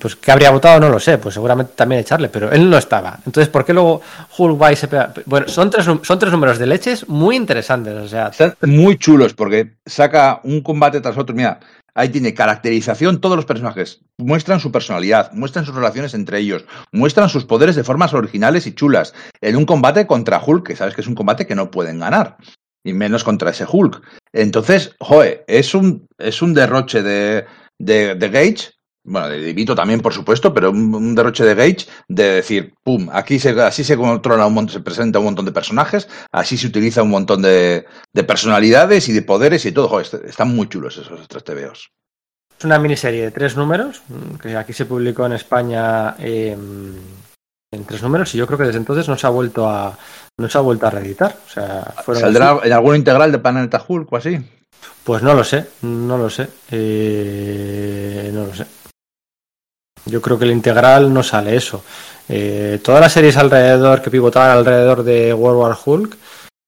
pues 0.00 0.16
que 0.16 0.32
habría 0.32 0.50
votado 0.50 0.80
no 0.80 0.88
lo 0.88 1.00
sé, 1.00 1.18
pues 1.18 1.34
seguramente 1.34 1.72
también 1.74 2.00
echarle, 2.00 2.28
pero 2.28 2.50
él 2.50 2.68
no 2.68 2.78
estaba. 2.78 3.18
Entonces, 3.26 3.48
¿por 3.48 3.64
qué 3.64 3.72
luego 3.72 4.00
Hulk 4.36 4.60
va 4.60 4.72
y 4.72 4.76
se 4.76 4.88
pega? 4.88 5.12
Bueno, 5.26 5.48
son 5.48 5.70
tres, 5.70 5.84
son 5.84 6.18
tres 6.18 6.32
números 6.32 6.58
de 6.58 6.66
leches 6.66 7.08
muy 7.08 7.36
interesantes, 7.36 7.94
o 7.94 8.08
sea. 8.08 8.30
Muy 8.62 8.96
chulos 8.96 9.34
porque 9.34 9.72
saca 9.84 10.40
un 10.44 10.62
combate 10.62 11.00
tras 11.00 11.16
otro. 11.18 11.34
Mira, 11.34 11.58
ahí 11.94 12.08
tiene 12.08 12.34
caracterización 12.34 13.20
todos 13.20 13.36
los 13.36 13.44
personajes, 13.44 14.00
muestran 14.18 14.60
su 14.60 14.72
personalidad, 14.72 15.32
muestran 15.32 15.64
sus 15.64 15.74
relaciones 15.74 16.14
entre 16.14 16.38
ellos, 16.38 16.64
muestran 16.92 17.28
sus 17.28 17.44
poderes 17.44 17.76
de 17.76 17.84
formas 17.84 18.14
originales 18.14 18.66
y 18.66 18.74
chulas. 18.74 19.14
En 19.40 19.56
un 19.56 19.66
combate 19.66 20.06
contra 20.06 20.42
Hulk, 20.44 20.66
que 20.66 20.76
sabes 20.76 20.94
que 20.94 21.00
es 21.00 21.06
un 21.06 21.14
combate 21.14 21.46
que 21.46 21.54
no 21.54 21.70
pueden 21.70 21.98
ganar. 21.98 22.36
Y 22.84 22.94
menos 22.94 23.22
contra 23.22 23.50
ese 23.50 23.64
Hulk. 23.70 24.02
Entonces, 24.32 24.96
joe, 24.98 25.44
es 25.46 25.74
un, 25.74 26.08
es 26.18 26.42
un 26.42 26.52
derroche 26.52 27.02
de, 27.02 27.46
de, 27.78 28.16
de 28.16 28.28
Gage 28.28 28.72
bueno, 29.04 29.28
de 29.28 29.52
Vito 29.52 29.74
también, 29.74 30.00
por 30.00 30.14
supuesto, 30.14 30.54
pero 30.54 30.70
un, 30.70 31.14
derroche 31.14 31.44
de 31.44 31.54
Gage 31.54 31.86
de 32.08 32.24
decir, 32.34 32.74
pum, 32.84 33.08
aquí 33.12 33.40
se, 33.40 33.50
así 33.60 33.82
se 33.82 33.96
controla 33.96 34.46
un 34.46 34.54
montón, 34.54 34.74
se 34.74 34.80
presenta 34.80 35.18
un 35.18 35.24
montón 35.24 35.44
de 35.44 35.52
personajes, 35.52 36.08
así 36.30 36.56
se 36.56 36.68
utiliza 36.68 37.02
un 37.02 37.10
montón 37.10 37.42
de, 37.42 37.84
personalidades 38.26 39.08
y 39.08 39.12
de 39.12 39.22
poderes 39.22 39.66
y 39.66 39.72
todo. 39.72 39.88
Joder, 39.88 40.06
están 40.24 40.54
muy 40.54 40.68
chulos 40.68 40.96
esos 40.98 41.26
tres 41.26 41.42
TVOs. 41.42 41.90
Es 42.56 42.64
una 42.64 42.78
miniserie 42.78 43.22
de 43.22 43.30
tres 43.32 43.56
números, 43.56 44.02
que 44.40 44.56
aquí 44.56 44.72
se 44.72 44.86
publicó 44.86 45.26
en 45.26 45.32
España 45.32 46.14
em, 46.18 46.94
en 47.72 47.84
tres 47.84 48.02
números, 48.04 48.32
y 48.34 48.38
yo 48.38 48.46
creo 48.46 48.58
que 48.58 48.66
desde 48.66 48.78
entonces 48.78 49.08
no 49.08 49.18
se 49.18 49.26
ha 49.26 49.30
vuelto 49.30 49.68
a, 49.68 49.98
no 50.38 50.48
se 50.48 50.58
ha 50.58 50.60
vuelto 50.60 50.86
a 50.86 50.90
reeditar. 50.90 51.36
O 51.44 51.50
sea, 51.50 51.92
¿Saldrá 52.14 52.60
en 52.62 52.72
algún 52.72 52.94
integral 52.94 53.32
de 53.32 53.40
Planeta 53.40 53.84
Hulk 53.84 54.12
o 54.12 54.16
así? 54.16 54.38
Pues 55.02 55.24
no 55.24 55.34
lo 55.34 55.42
sé, 55.42 55.66
no 55.82 56.16
lo 56.16 56.30
sé. 56.30 56.48
Eh, 56.70 58.30
no 58.32 58.46
lo 58.46 58.54
sé. 58.54 58.64
Yo 60.04 60.20
creo 60.20 60.38
que 60.38 60.44
el 60.44 60.50
integral 60.50 61.12
no 61.12 61.22
sale 61.22 61.56
eso. 61.56 61.82
Eh, 62.28 62.80
todas 62.82 63.00
las 63.00 63.12
series 63.12 63.36
alrededor 63.36 64.02
que 64.02 64.10
pivotaban 64.10 64.58
alrededor 64.58 65.02
de 65.02 65.32
World 65.34 65.60
War 65.60 65.78
Hulk 65.84 66.16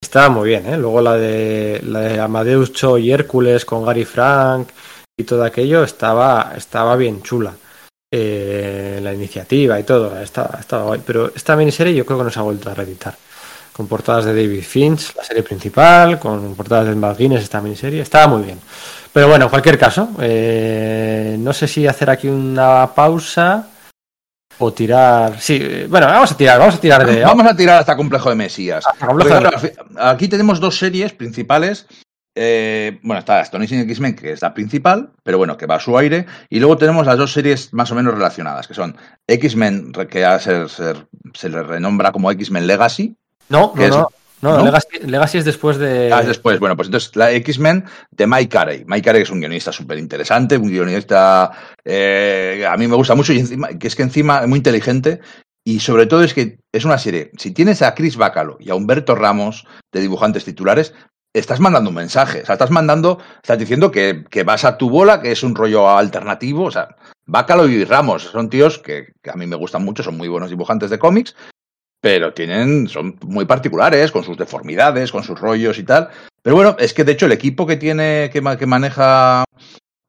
estaba 0.02 0.28
muy 0.28 0.50
bien, 0.50 0.66
¿eh? 0.66 0.76
Luego 0.76 1.00
la 1.00 1.14
de, 1.14 1.80
la 1.84 2.00
de 2.00 2.20
Amadeus 2.20 2.72
Cho 2.72 2.98
y 2.98 3.10
Hércules 3.10 3.64
con 3.64 3.84
Gary 3.84 4.04
Frank 4.04 4.68
y 5.16 5.24
todo 5.24 5.44
aquello 5.44 5.82
estaba, 5.82 6.52
estaba 6.56 6.96
bien 6.96 7.22
chula. 7.22 7.54
Eh, 8.16 9.00
la 9.02 9.12
iniciativa 9.12 9.80
y 9.80 9.82
todo, 9.82 10.16
estaba, 10.20 10.58
estaba 10.60 10.84
guay. 10.84 11.00
Pero 11.04 11.32
esta 11.34 11.56
miniserie 11.56 11.94
yo 11.94 12.06
creo 12.06 12.18
que 12.18 12.24
no 12.24 12.30
se 12.30 12.38
ha 12.38 12.42
vuelto 12.42 12.70
a 12.70 12.74
reeditar. 12.74 13.16
Con 13.72 13.88
portadas 13.88 14.26
de 14.26 14.34
David 14.34 14.62
Finch, 14.62 15.16
la 15.16 15.24
serie 15.24 15.42
principal, 15.42 16.20
con 16.20 16.54
portadas 16.54 16.86
de 16.86 16.94
McGuinness, 16.94 17.42
esta 17.42 17.60
miniserie, 17.60 18.02
estaba 18.02 18.28
muy 18.28 18.44
bien. 18.44 18.60
Pero 19.14 19.28
bueno, 19.28 19.44
en 19.44 19.50
cualquier 19.50 19.78
caso, 19.78 20.10
eh, 20.20 21.36
no 21.38 21.52
sé 21.52 21.68
si 21.68 21.86
hacer 21.86 22.10
aquí 22.10 22.26
una 22.26 22.90
pausa 22.96 23.68
o 24.58 24.72
tirar. 24.72 25.40
Sí, 25.40 25.86
bueno, 25.88 26.08
vamos 26.08 26.32
a 26.32 26.36
tirar, 26.36 26.58
vamos 26.58 26.74
a 26.74 26.80
tirar 26.80 27.06
de. 27.06 27.22
Vamos 27.22 27.46
a 27.46 27.54
tirar 27.54 27.78
hasta 27.78 27.94
Complejo 27.94 28.30
de 28.30 28.34
Mesías. 28.34 28.84
Aquí 29.96 30.26
tenemos 30.26 30.58
dos 30.58 30.76
series 30.76 31.12
principales. 31.12 31.86
Eh, 32.34 32.98
bueno, 33.04 33.20
está 33.20 33.38
Astonishing 33.38 33.88
X-Men, 33.88 34.16
que 34.16 34.32
es 34.32 34.42
la 34.42 34.52
principal, 34.52 35.12
pero 35.22 35.38
bueno, 35.38 35.56
que 35.56 35.66
va 35.66 35.76
a 35.76 35.80
su 35.80 35.96
aire. 35.96 36.26
Y 36.50 36.58
luego 36.58 36.76
tenemos 36.76 37.06
las 37.06 37.16
dos 37.16 37.32
series 37.32 37.72
más 37.72 37.92
o 37.92 37.94
menos 37.94 38.14
relacionadas, 38.14 38.66
que 38.66 38.74
son 38.74 38.96
X-Men, 39.28 39.92
que 40.10 40.20
ya 40.20 40.40
se, 40.40 40.66
se, 40.68 41.48
le 41.48 41.62
renombra 41.62 42.10
como 42.10 42.32
X-Men 42.32 42.66
Legacy. 42.66 43.16
No, 43.48 43.74
no, 43.76 43.88
no. 43.88 44.08
No, 44.44 44.62
Legacy, 45.06 45.38
es 45.38 45.44
después 45.46 45.78
de. 45.78 46.12
Ah, 46.12 46.20
es 46.20 46.26
después. 46.26 46.60
Bueno, 46.60 46.76
pues 46.76 46.88
entonces 46.88 47.16
la 47.16 47.32
X-Men 47.32 47.86
de 48.10 48.26
Mike 48.26 48.50
Carey. 48.50 48.84
Mike 48.86 49.02
Carey 49.02 49.22
es 49.22 49.30
un 49.30 49.40
guionista 49.40 49.72
súper 49.72 49.96
interesante, 49.96 50.58
un 50.58 50.68
guionista. 50.68 51.50
Eh, 51.82 52.66
a 52.68 52.76
mí 52.76 52.86
me 52.86 52.94
gusta 52.94 53.14
mucho 53.14 53.32
y 53.32 53.38
encima, 53.38 53.68
que 53.68 53.86
es 53.86 53.96
que 53.96 54.02
encima 54.02 54.40
es 54.40 54.48
muy 54.48 54.58
inteligente. 54.58 55.20
Y 55.66 55.80
sobre 55.80 56.04
todo 56.04 56.22
es 56.22 56.34
que 56.34 56.58
es 56.72 56.84
una 56.84 56.98
serie. 56.98 57.30
Si 57.38 57.52
tienes 57.52 57.80
a 57.80 57.94
Chris 57.94 58.18
Bacalo 58.18 58.58
y 58.60 58.68
a 58.68 58.74
Humberto 58.74 59.14
Ramos 59.14 59.66
de 59.90 60.02
dibujantes 60.02 60.44
titulares, 60.44 60.92
estás 61.32 61.58
mandando 61.58 61.88
un 61.88 61.96
mensaje. 61.96 62.42
O 62.42 62.44
sea, 62.44 62.56
estás 62.56 62.70
mandando, 62.70 63.18
estás 63.36 63.58
diciendo 63.58 63.90
que, 63.90 64.24
que 64.28 64.42
vas 64.42 64.66
a 64.66 64.76
tu 64.76 64.90
bola, 64.90 65.22
que 65.22 65.32
es 65.32 65.42
un 65.42 65.54
rollo 65.54 65.88
alternativo. 65.88 66.64
O 66.64 66.70
sea, 66.70 66.96
Bacalo 67.24 67.66
y 67.66 67.82
Ramos 67.86 68.24
son 68.24 68.50
tíos 68.50 68.78
que, 68.78 69.14
que, 69.22 69.30
a 69.30 69.36
mí 69.36 69.46
me 69.46 69.56
gustan 69.56 69.82
mucho, 69.82 70.02
son 70.02 70.18
muy 70.18 70.28
buenos 70.28 70.50
dibujantes 70.50 70.90
de 70.90 70.98
cómics 70.98 71.34
pero 72.04 72.34
tienen, 72.34 72.86
son 72.86 73.16
muy 73.22 73.46
particulares, 73.46 74.12
con 74.12 74.22
sus 74.22 74.36
deformidades, 74.36 75.10
con 75.10 75.24
sus 75.24 75.40
rollos 75.40 75.78
y 75.78 75.84
tal. 75.84 76.10
Pero 76.42 76.54
bueno, 76.54 76.76
es 76.78 76.92
que 76.92 77.02
de 77.02 77.12
hecho 77.12 77.24
el 77.24 77.32
equipo 77.32 77.66
que 77.66 77.78
tiene, 77.78 78.28
que, 78.30 78.42
que 78.58 78.66
maneja 78.66 79.42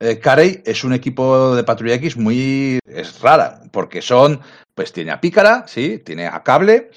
eh, 0.01 0.19
Carey 0.19 0.61
es 0.65 0.83
un 0.83 0.91
equipo 0.91 1.55
de 1.55 1.63
Patrulla 1.63 1.93
X 1.93 2.17
muy 2.17 2.79
es 2.85 3.21
rara, 3.21 3.61
porque 3.71 4.01
son, 4.01 4.41
pues 4.73 4.91
tiene 4.91 5.11
a 5.11 5.21
Pícara, 5.21 5.63
sí, 5.67 5.99
tiene 5.99 6.27
a 6.27 6.43
Cable, 6.43 6.91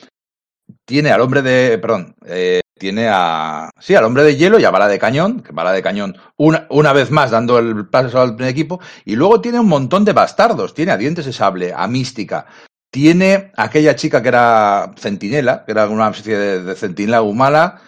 tiene 0.85 1.13
al 1.13 1.21
hombre 1.21 1.43
de, 1.43 1.79
perdón, 1.79 2.17
eh, 2.27 2.61
tiene 2.77 3.07
a. 3.09 3.71
Sí, 3.79 3.95
al 3.95 4.05
hombre 4.05 4.25
de 4.25 4.37
hielo 4.37 4.59
y 4.59 4.65
a 4.65 4.71
bala 4.71 4.89
de 4.89 4.99
cañón, 4.99 5.43
que 5.43 5.53
bala 5.53 5.73
de 5.73 5.83
cañón 5.83 6.17
una, 6.37 6.67
una 6.71 6.93
vez 6.93 7.11
más 7.11 7.31
dando 7.31 7.59
el 7.59 7.87
paso 7.89 8.21
al 8.21 8.35
primer 8.35 8.53
equipo. 8.53 8.81
Y 9.05 9.17
luego 9.17 9.41
tiene 9.41 9.61
un 9.61 9.69
montón 9.69 10.05
de 10.05 10.13
bastardos. 10.13 10.75
Tiene 10.75 10.93
a 10.93 10.97
dientes 10.97 11.27
de 11.27 11.33
sable, 11.33 11.73
a 11.73 11.87
mística. 11.87 12.47
Tiene 12.91 13.53
aquella 13.57 13.95
chica 13.97 14.23
que 14.23 14.29
era 14.29 14.93
centinela, 14.99 15.65
que 15.65 15.73
era 15.73 15.89
una 15.89 16.09
especie 16.09 16.39
de, 16.39 16.63
de 16.63 16.75
centinela 16.75 17.23
humana. 17.23 17.81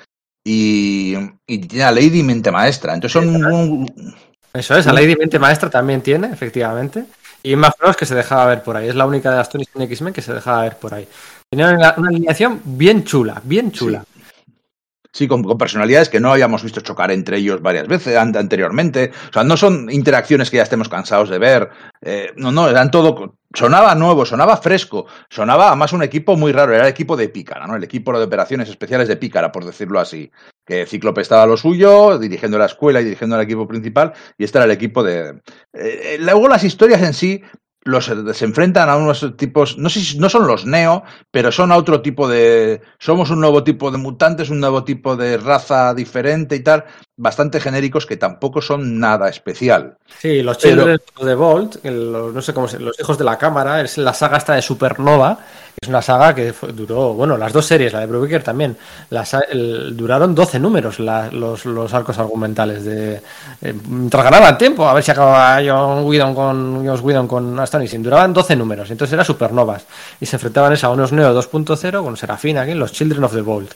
Y, 0.44 1.14
y, 1.46 1.58
tiene 1.58 1.84
a 1.84 1.92
Lady 1.92 2.22
Mente 2.22 2.50
Maestra. 2.50 2.94
Entonces 2.94 3.22
son. 3.22 3.44
Un, 3.44 4.14
Eso 4.52 4.76
es, 4.76 4.86
a 4.86 4.92
Lady 4.92 5.16
Mente 5.16 5.38
Maestra 5.38 5.70
también 5.70 6.00
tiene, 6.02 6.28
efectivamente. 6.28 7.04
Y 7.42 7.56
más 7.56 7.74
Frost 7.78 7.98
que 7.98 8.06
se 8.06 8.14
dejaba 8.14 8.46
ver 8.46 8.62
por 8.62 8.76
ahí. 8.76 8.88
Es 8.88 8.94
la 8.94 9.06
única 9.06 9.30
de 9.30 9.36
las 9.36 9.48
Tony 9.48 9.64
X-Men 9.74 10.12
que 10.12 10.22
se 10.22 10.34
dejaba 10.34 10.62
ver 10.62 10.76
por 10.76 10.92
ahí. 10.92 11.08
Tenía 11.48 11.68
una, 11.68 11.94
una, 11.96 12.08
alineación 12.08 12.60
bien 12.64 13.04
chula, 13.04 13.40
bien 13.44 13.72
chula. 13.72 14.04
Sí. 14.04 14.09
Sí, 15.12 15.26
con, 15.26 15.42
con, 15.42 15.58
personalidades 15.58 16.08
que 16.08 16.20
no 16.20 16.32
habíamos 16.32 16.62
visto 16.62 16.80
chocar 16.80 17.10
entre 17.10 17.38
ellos 17.38 17.60
varias 17.60 17.88
veces 17.88 18.16
anteriormente. 18.16 19.10
O 19.30 19.32
sea, 19.32 19.44
no 19.44 19.56
son 19.56 19.90
interacciones 19.90 20.50
que 20.50 20.58
ya 20.58 20.62
estemos 20.62 20.88
cansados 20.88 21.28
de 21.28 21.38
ver. 21.38 21.68
Eh, 22.00 22.32
no, 22.36 22.52
no, 22.52 22.68
eran 22.68 22.90
todo. 22.90 23.36
Sonaba 23.52 23.96
nuevo, 23.96 24.24
sonaba 24.24 24.56
fresco, 24.58 25.06
sonaba 25.28 25.68
además 25.68 25.92
un 25.92 26.04
equipo 26.04 26.36
muy 26.36 26.52
raro. 26.52 26.72
Era 26.72 26.84
el 26.84 26.90
equipo 26.90 27.16
de 27.16 27.28
Pícara, 27.28 27.66
¿no? 27.66 27.74
El 27.74 27.82
equipo 27.82 28.16
de 28.16 28.24
operaciones 28.24 28.68
especiales 28.68 29.08
de 29.08 29.16
Pícara, 29.16 29.50
por 29.50 29.64
decirlo 29.64 29.98
así. 29.98 30.30
Que 30.64 30.86
Cíclope 30.86 31.20
estaba 31.20 31.46
lo 31.46 31.56
suyo, 31.56 32.16
dirigiendo 32.18 32.58
la 32.58 32.66
escuela 32.66 33.00
y 33.00 33.04
dirigiendo 33.04 33.34
el 33.34 33.42
equipo 33.42 33.66
principal, 33.66 34.12
y 34.38 34.44
este 34.44 34.58
era 34.58 34.66
el 34.66 34.70
equipo 34.70 35.02
de. 35.02 35.40
Eh, 35.72 36.18
luego 36.20 36.46
las 36.46 36.62
historias 36.62 37.02
en 37.02 37.14
sí 37.14 37.42
los 37.82 38.04
se 38.04 38.44
enfrentan 38.44 38.90
a 38.90 38.96
unos 38.96 39.36
tipos, 39.36 39.78
no 39.78 39.88
sé 39.88 40.00
si 40.00 40.18
no 40.18 40.28
son 40.28 40.46
los 40.46 40.66
neo, 40.66 41.02
pero 41.30 41.50
son 41.50 41.72
a 41.72 41.76
otro 41.76 42.02
tipo 42.02 42.28
de, 42.28 42.82
somos 42.98 43.30
un 43.30 43.40
nuevo 43.40 43.64
tipo 43.64 43.90
de 43.90 43.96
mutantes, 43.96 44.50
un 44.50 44.60
nuevo 44.60 44.84
tipo 44.84 45.16
de 45.16 45.38
raza 45.38 45.94
diferente 45.94 46.56
y 46.56 46.60
tal, 46.60 46.84
bastante 47.16 47.58
genéricos 47.58 48.04
que 48.04 48.18
tampoco 48.18 48.60
son 48.60 48.98
nada 48.98 49.30
especial. 49.30 49.96
Sí, 50.18 50.42
los 50.42 50.58
Children 50.58 51.00
pero... 51.14 51.26
de 51.26 51.34
Bolt, 51.34 51.84
los, 51.84 52.34
no 52.34 52.42
sé 52.42 52.52
cómo 52.52 52.68
se, 52.68 52.78
los 52.78 53.00
hijos 53.00 53.16
de 53.16 53.24
la 53.24 53.38
cámara, 53.38 53.80
es 53.80 53.96
la 53.96 54.12
saga 54.12 54.36
esta 54.36 54.54
de 54.54 54.62
Supernova, 54.62 55.38
es 55.82 55.88
una 55.88 56.02
saga 56.02 56.34
que 56.34 56.52
fue, 56.52 56.74
duró, 56.74 57.14
bueno, 57.14 57.38
las 57.38 57.54
dos 57.54 57.64
series, 57.64 57.94
la 57.94 58.00
de 58.00 58.06
Brubaker 58.06 58.42
también, 58.42 58.76
las, 59.08 59.32
el, 59.32 59.96
duraron 59.96 60.34
12 60.34 60.58
números 60.58 60.98
la, 60.98 61.30
los, 61.30 61.64
los, 61.64 61.94
arcos 61.94 62.18
argumentales 62.18 62.84
de, 62.84 63.22
eh, 63.62 63.74
mientras 63.88 64.22
ganaban 64.24 64.58
tiempo, 64.58 64.86
a 64.86 64.92
ver 64.92 65.02
si 65.02 65.10
acababa 65.10 65.58
John 65.64 66.04
Whedon 66.04 66.34
con 66.34 66.86
Joss 66.86 67.00
Whedon 67.00 67.26
con 67.26 67.58
Astonishing, 67.58 68.02
duraban 68.02 68.34
12 68.34 68.56
números, 68.56 68.90
entonces 68.90 69.14
era 69.14 69.24
Supernovas, 69.24 69.86
y 70.20 70.26
se 70.26 70.36
enfrentaban 70.36 70.76
a 70.82 70.88
unos 70.90 71.12
Neo 71.12 71.34
2.0 71.34 72.04
con 72.04 72.14
Serafín 72.18 72.58
aquí, 72.58 72.74
los 72.74 72.92
Children 72.92 73.24
of 73.24 73.32
the 73.32 73.40
Bolt. 73.40 73.72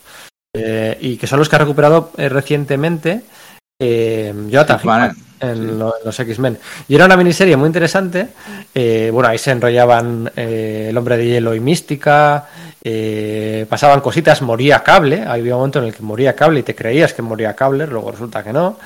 Eh, 0.55 0.99
y 1.01 1.17
que 1.17 1.27
son 1.27 1.39
los 1.39 1.49
que 1.49 1.57
ha 1.57 1.61
recuperado 1.61 2.13
eh, 2.19 2.29
recientemente 2.29 3.23
eh, 3.81 4.33
Jonathan 4.51 4.79
Hickman 4.79 5.17
en, 5.41 5.55
sí. 5.55 5.79
lo, 5.79 5.97
en, 5.99 6.05
los 6.05 6.19
X-Men. 6.21 6.59
Y 6.89 6.95
era 6.95 7.07
una 7.07 7.17
miniserie 7.17 7.57
muy 7.57 7.67
interesante. 7.67 8.29
Eh, 8.75 9.11
bueno, 9.13 9.29
ahí 9.29 9.39
se 9.39 9.51
enrollaban 9.51 10.31
eh, 10.37 10.89
El 10.91 10.97
Hombre 10.97 11.17
de 11.17 11.27
Hielo 11.27 11.55
y 11.55 11.61
Mística. 11.61 12.47
pasaban 13.69 14.01
cositas, 14.01 14.43
moría 14.43 14.83
Cable. 14.83 15.23
Había 15.23 15.55
un 15.55 15.61
momento 15.61 15.79
en 15.79 15.87
el 15.87 15.95
que 15.95 16.03
moría 16.03 16.35
Cable 16.35 16.61
y 16.61 16.63
te 16.63 16.75
creías 16.75 17.13
que 17.13 17.23
moría 17.23 17.55
Cable, 17.55 17.87
luego 17.87 18.13
resulta 18.13 18.43
que 18.43 18.53
no. 18.53 18.79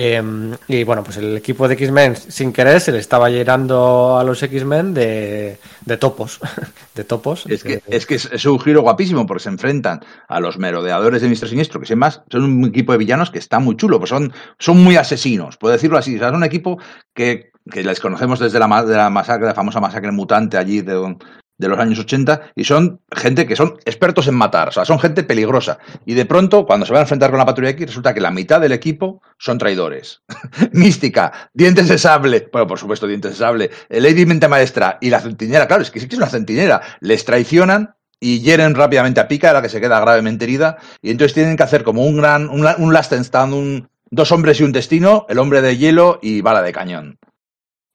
Eh, 0.00 0.22
y 0.68 0.84
bueno, 0.84 1.02
pues 1.02 1.16
el 1.16 1.36
equipo 1.36 1.66
de 1.66 1.74
X-Men, 1.74 2.14
sin 2.14 2.52
querer, 2.52 2.80
se 2.80 2.92
le 2.92 2.98
estaba 2.98 3.28
llenando 3.28 4.16
a 4.16 4.22
los 4.22 4.40
X-Men 4.40 4.94
de, 4.94 5.58
de, 5.84 5.96
topos. 5.96 6.38
de 6.94 7.02
topos. 7.02 7.44
Es 7.48 7.64
que, 7.64 7.82
es 7.84 8.06
que 8.06 8.14
es, 8.14 8.28
es, 8.30 8.46
un 8.46 8.60
giro 8.60 8.82
guapísimo 8.82 9.26
porque 9.26 9.42
se 9.42 9.48
enfrentan 9.48 9.98
a 10.28 10.38
los 10.38 10.56
merodeadores 10.56 11.20
de 11.20 11.28
Mr. 11.28 11.48
Siniestro, 11.48 11.80
que 11.80 11.86
sin 11.86 11.98
más 11.98 12.22
son 12.30 12.44
un 12.44 12.64
equipo 12.66 12.92
de 12.92 12.98
villanos 12.98 13.32
que 13.32 13.40
está 13.40 13.58
muy 13.58 13.76
chulo, 13.76 13.98
pues 13.98 14.10
son, 14.10 14.32
son 14.60 14.84
muy 14.84 14.94
asesinos, 14.94 15.56
puedo 15.56 15.72
decirlo 15.72 15.98
así. 15.98 16.14
O 16.14 16.18
sea, 16.20 16.28
es 16.28 16.34
un 16.34 16.44
equipo 16.44 16.78
que, 17.12 17.50
que 17.68 17.82
les 17.82 17.98
conocemos 17.98 18.38
desde 18.38 18.60
la, 18.60 18.84
de 18.84 18.96
la 18.96 19.10
masacre, 19.10 19.48
la 19.48 19.54
famosa 19.54 19.80
masacre 19.80 20.12
mutante 20.12 20.58
allí 20.58 20.80
de, 20.80 21.16
de 21.58 21.68
los 21.68 21.78
años 21.78 21.98
80 21.98 22.52
y 22.54 22.64
son 22.64 23.00
gente 23.10 23.46
que 23.46 23.56
son 23.56 23.74
expertos 23.84 24.28
en 24.28 24.34
matar, 24.34 24.68
o 24.68 24.72
sea, 24.72 24.84
son 24.84 24.98
gente 24.98 25.24
peligrosa. 25.24 25.78
Y 26.06 26.14
de 26.14 26.24
pronto, 26.24 26.64
cuando 26.66 26.86
se 26.86 26.92
van 26.92 27.00
a 27.00 27.02
enfrentar 27.02 27.30
con 27.30 27.38
la 27.38 27.46
patrulla 27.46 27.70
X, 27.70 27.88
resulta 27.88 28.14
que 28.14 28.20
la 28.20 28.30
mitad 28.30 28.60
del 28.60 28.72
equipo 28.72 29.20
son 29.38 29.58
traidores. 29.58 30.22
Mística, 30.72 31.50
dientes 31.52 31.88
de 31.88 31.98
sable, 31.98 32.48
bueno, 32.52 32.66
por 32.66 32.78
supuesto, 32.78 33.06
dientes 33.06 33.32
de 33.32 33.36
sable, 33.36 33.70
Lady 33.90 34.24
Mente 34.24 34.48
Maestra 34.48 34.98
y 35.00 35.10
la 35.10 35.20
centinela, 35.20 35.66
claro, 35.66 35.82
es 35.82 35.90
que 35.90 36.00
sí 36.00 36.08
que 36.08 36.14
es 36.14 36.20
una 36.20 36.30
centinela, 36.30 36.80
les 37.00 37.24
traicionan 37.24 37.94
y 38.20 38.40
hieren 38.40 38.74
rápidamente 38.74 39.20
a 39.20 39.28
Pica, 39.28 39.52
la 39.52 39.62
que 39.62 39.68
se 39.68 39.80
queda 39.80 40.00
gravemente 40.00 40.44
herida, 40.44 40.78
y 41.02 41.10
entonces 41.10 41.34
tienen 41.34 41.56
que 41.56 41.62
hacer 41.62 41.84
como 41.84 42.04
un 42.04 42.16
gran, 42.16 42.48
un, 42.48 42.66
un 42.78 42.92
last 42.92 43.12
stand, 43.12 43.54
un, 43.54 43.88
dos 44.10 44.32
hombres 44.32 44.60
y 44.60 44.64
un 44.64 44.72
destino, 44.72 45.26
el 45.28 45.38
hombre 45.38 45.62
de 45.62 45.76
hielo 45.76 46.18
y 46.22 46.40
bala 46.40 46.62
de 46.62 46.72
cañón. 46.72 47.18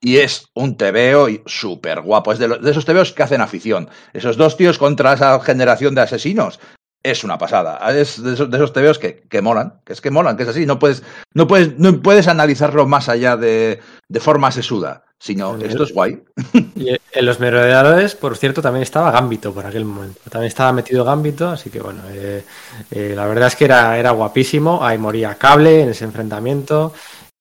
Y 0.03 0.17
es 0.17 0.49
un 0.53 0.75
tebeo 0.75 1.27
súper 1.45 2.01
guapo. 2.01 2.33
Es 2.33 2.39
de, 2.39 2.49
los, 2.49 2.61
de, 2.61 2.71
esos 2.71 2.83
tebeos 2.83 3.13
que 3.13 3.23
hacen 3.23 3.39
afición. 3.39 3.89
Esos 4.11 4.35
dos 4.35 4.57
tíos 4.57 4.77
contra 4.77 5.13
esa 5.13 5.39
generación 5.39 5.95
de 5.95 6.01
asesinos. 6.01 6.59
Es 7.01 7.23
una 7.23 7.37
pasada. 7.37 7.79
Es 7.97 8.21
de 8.21 8.33
esos, 8.33 8.51
de 8.51 8.57
esos 8.57 8.99
que, 8.99 9.23
que, 9.29 9.41
molan. 9.41 9.79
Que 9.85 9.93
es 9.93 10.01
que 10.01 10.11
molan, 10.11 10.35
que 10.35 10.43
es 10.43 10.49
así. 10.49 10.65
No 10.65 10.77
puedes, 10.77 11.03
no 11.33 11.47
puedes, 11.47 11.79
no 11.79 12.01
puedes 12.01 12.27
analizarlo 12.27 12.85
más 12.85 13.07
allá 13.07 13.37
de, 13.37 13.79
de 14.09 14.19
forma 14.19 14.51
sesuda. 14.51 15.05
Sino, 15.19 15.55
esto 15.55 15.83
es 15.83 15.93
guay. 15.93 16.21
Y 16.75 16.89
en 16.89 17.25
los 17.25 17.39
merodeadores, 17.39 18.13
por 18.13 18.35
cierto, 18.35 18.61
también 18.61 18.83
estaba 18.83 19.09
Gambito 19.09 19.53
por 19.53 19.65
aquel 19.65 19.85
momento. 19.85 20.19
También 20.29 20.49
estaba 20.49 20.73
metido 20.73 21.05
Gambito, 21.05 21.47
así 21.47 21.69
que 21.69 21.79
bueno, 21.79 22.01
eh, 22.11 22.43
eh, 22.91 23.13
la 23.15 23.25
verdad 23.25 23.47
es 23.47 23.55
que 23.55 23.63
era, 23.63 23.97
era 23.97 24.11
guapísimo. 24.11 24.83
Ahí 24.83 24.97
moría 24.97 25.35
Cable 25.35 25.83
en 25.83 25.89
ese 25.89 26.03
enfrentamiento. 26.03 26.91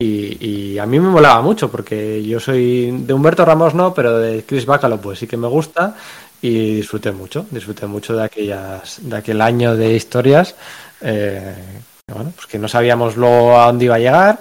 Y, 0.04 0.78
a 0.78 0.86
mí 0.86 0.98
me 0.98 1.08
molaba 1.08 1.40
mucho 1.42 1.70
porque 1.70 2.22
yo 2.24 2.40
soy 2.40 2.90
de 2.90 3.12
Humberto 3.12 3.44
Ramos 3.44 3.74
no, 3.74 3.94
pero 3.94 4.18
de 4.18 4.44
Chris 4.44 4.66
Bacalo 4.66 5.00
pues 5.00 5.18
sí 5.18 5.26
que 5.26 5.36
me 5.36 5.46
gusta 5.46 5.94
y 6.40 6.74
disfruté 6.76 7.12
mucho, 7.12 7.46
disfruté 7.50 7.86
mucho 7.86 8.16
de 8.16 8.24
aquellas, 8.24 8.98
de 9.00 9.16
aquel 9.16 9.40
año 9.40 9.76
de 9.76 9.94
historias, 9.94 10.56
eh, 11.00 11.54
bueno, 12.08 12.32
pues 12.34 12.46
que 12.48 12.58
no 12.58 12.66
sabíamos 12.66 13.16
luego 13.16 13.60
a 13.60 13.66
dónde 13.66 13.84
iba 13.84 13.94
a 13.94 14.00
llegar, 14.00 14.40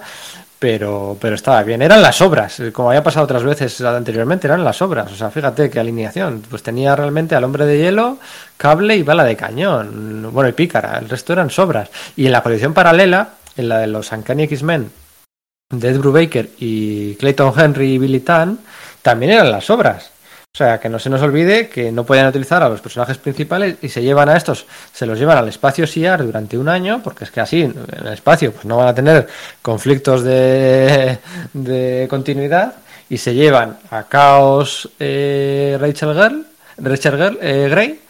pero, 0.58 1.16
pero 1.20 1.36
estaba 1.36 1.62
bien. 1.62 1.80
Eran 1.80 2.02
las 2.02 2.20
obras, 2.20 2.60
como 2.72 2.90
había 2.90 3.04
pasado 3.04 3.24
otras 3.24 3.44
veces 3.44 3.80
anteriormente, 3.80 4.48
eran 4.48 4.64
las 4.64 4.82
obras. 4.82 5.10
O 5.12 5.16
sea, 5.16 5.30
fíjate 5.30 5.70
qué 5.70 5.80
alineación. 5.80 6.42
Pues 6.48 6.62
tenía 6.62 6.94
realmente 6.94 7.34
al 7.34 7.44
hombre 7.44 7.66
de 7.66 7.78
hielo, 7.78 8.18
cable 8.56 8.96
y 8.96 9.02
bala 9.02 9.24
de 9.24 9.36
cañón. 9.36 10.28
Bueno, 10.32 10.48
y 10.48 10.52
pícara, 10.52 10.98
el 10.98 11.08
resto 11.08 11.32
eran 11.32 11.50
sobras. 11.50 11.88
Y 12.16 12.26
en 12.26 12.32
la 12.32 12.42
colección 12.42 12.74
paralela, 12.74 13.30
en 13.56 13.68
la 13.68 13.78
de 13.78 13.88
los 13.88 14.12
Uncanny 14.12 14.44
X-Men, 14.44 14.90
de 15.72 15.88
Ed 15.88 15.98
Brubaker 15.98 16.50
y 16.58 17.16
Clayton 17.16 17.52
Henry 17.58 17.94
y 17.94 17.98
Billy 17.98 18.20
Tan 18.20 18.60
también 19.02 19.32
eran 19.32 19.50
las 19.50 19.68
obras. 19.70 20.10
O 20.54 20.58
sea, 20.58 20.78
que 20.78 20.90
no 20.90 20.98
se 20.98 21.08
nos 21.08 21.22
olvide 21.22 21.70
que 21.70 21.90
no 21.90 22.04
pueden 22.04 22.26
utilizar 22.26 22.62
a 22.62 22.68
los 22.68 22.82
personajes 22.82 23.16
principales 23.16 23.76
y 23.80 23.88
se 23.88 24.02
llevan 24.02 24.28
a 24.28 24.36
estos, 24.36 24.66
se 24.92 25.06
los 25.06 25.18
llevan 25.18 25.38
al 25.38 25.48
espacio 25.48 25.86
SIAR 25.86 26.22
durante 26.22 26.58
un 26.58 26.68
año, 26.68 27.00
porque 27.02 27.24
es 27.24 27.30
que 27.30 27.40
así 27.40 27.62
en 27.62 27.74
el 27.98 28.12
espacio 28.12 28.52
pues 28.52 28.66
no 28.66 28.76
van 28.76 28.88
a 28.88 28.94
tener 28.94 29.26
conflictos 29.62 30.22
de, 30.22 31.18
de 31.54 32.06
continuidad 32.10 32.74
y 33.08 33.16
se 33.16 33.34
llevan 33.34 33.78
a 33.90 34.06
Chaos 34.10 34.90
eh, 34.98 35.78
Rachel 35.80 36.12
Girl, 36.12 36.46
Rachel 36.76 37.16
Girl, 37.16 37.38
eh, 37.40 37.68
Grey, 37.70 38.00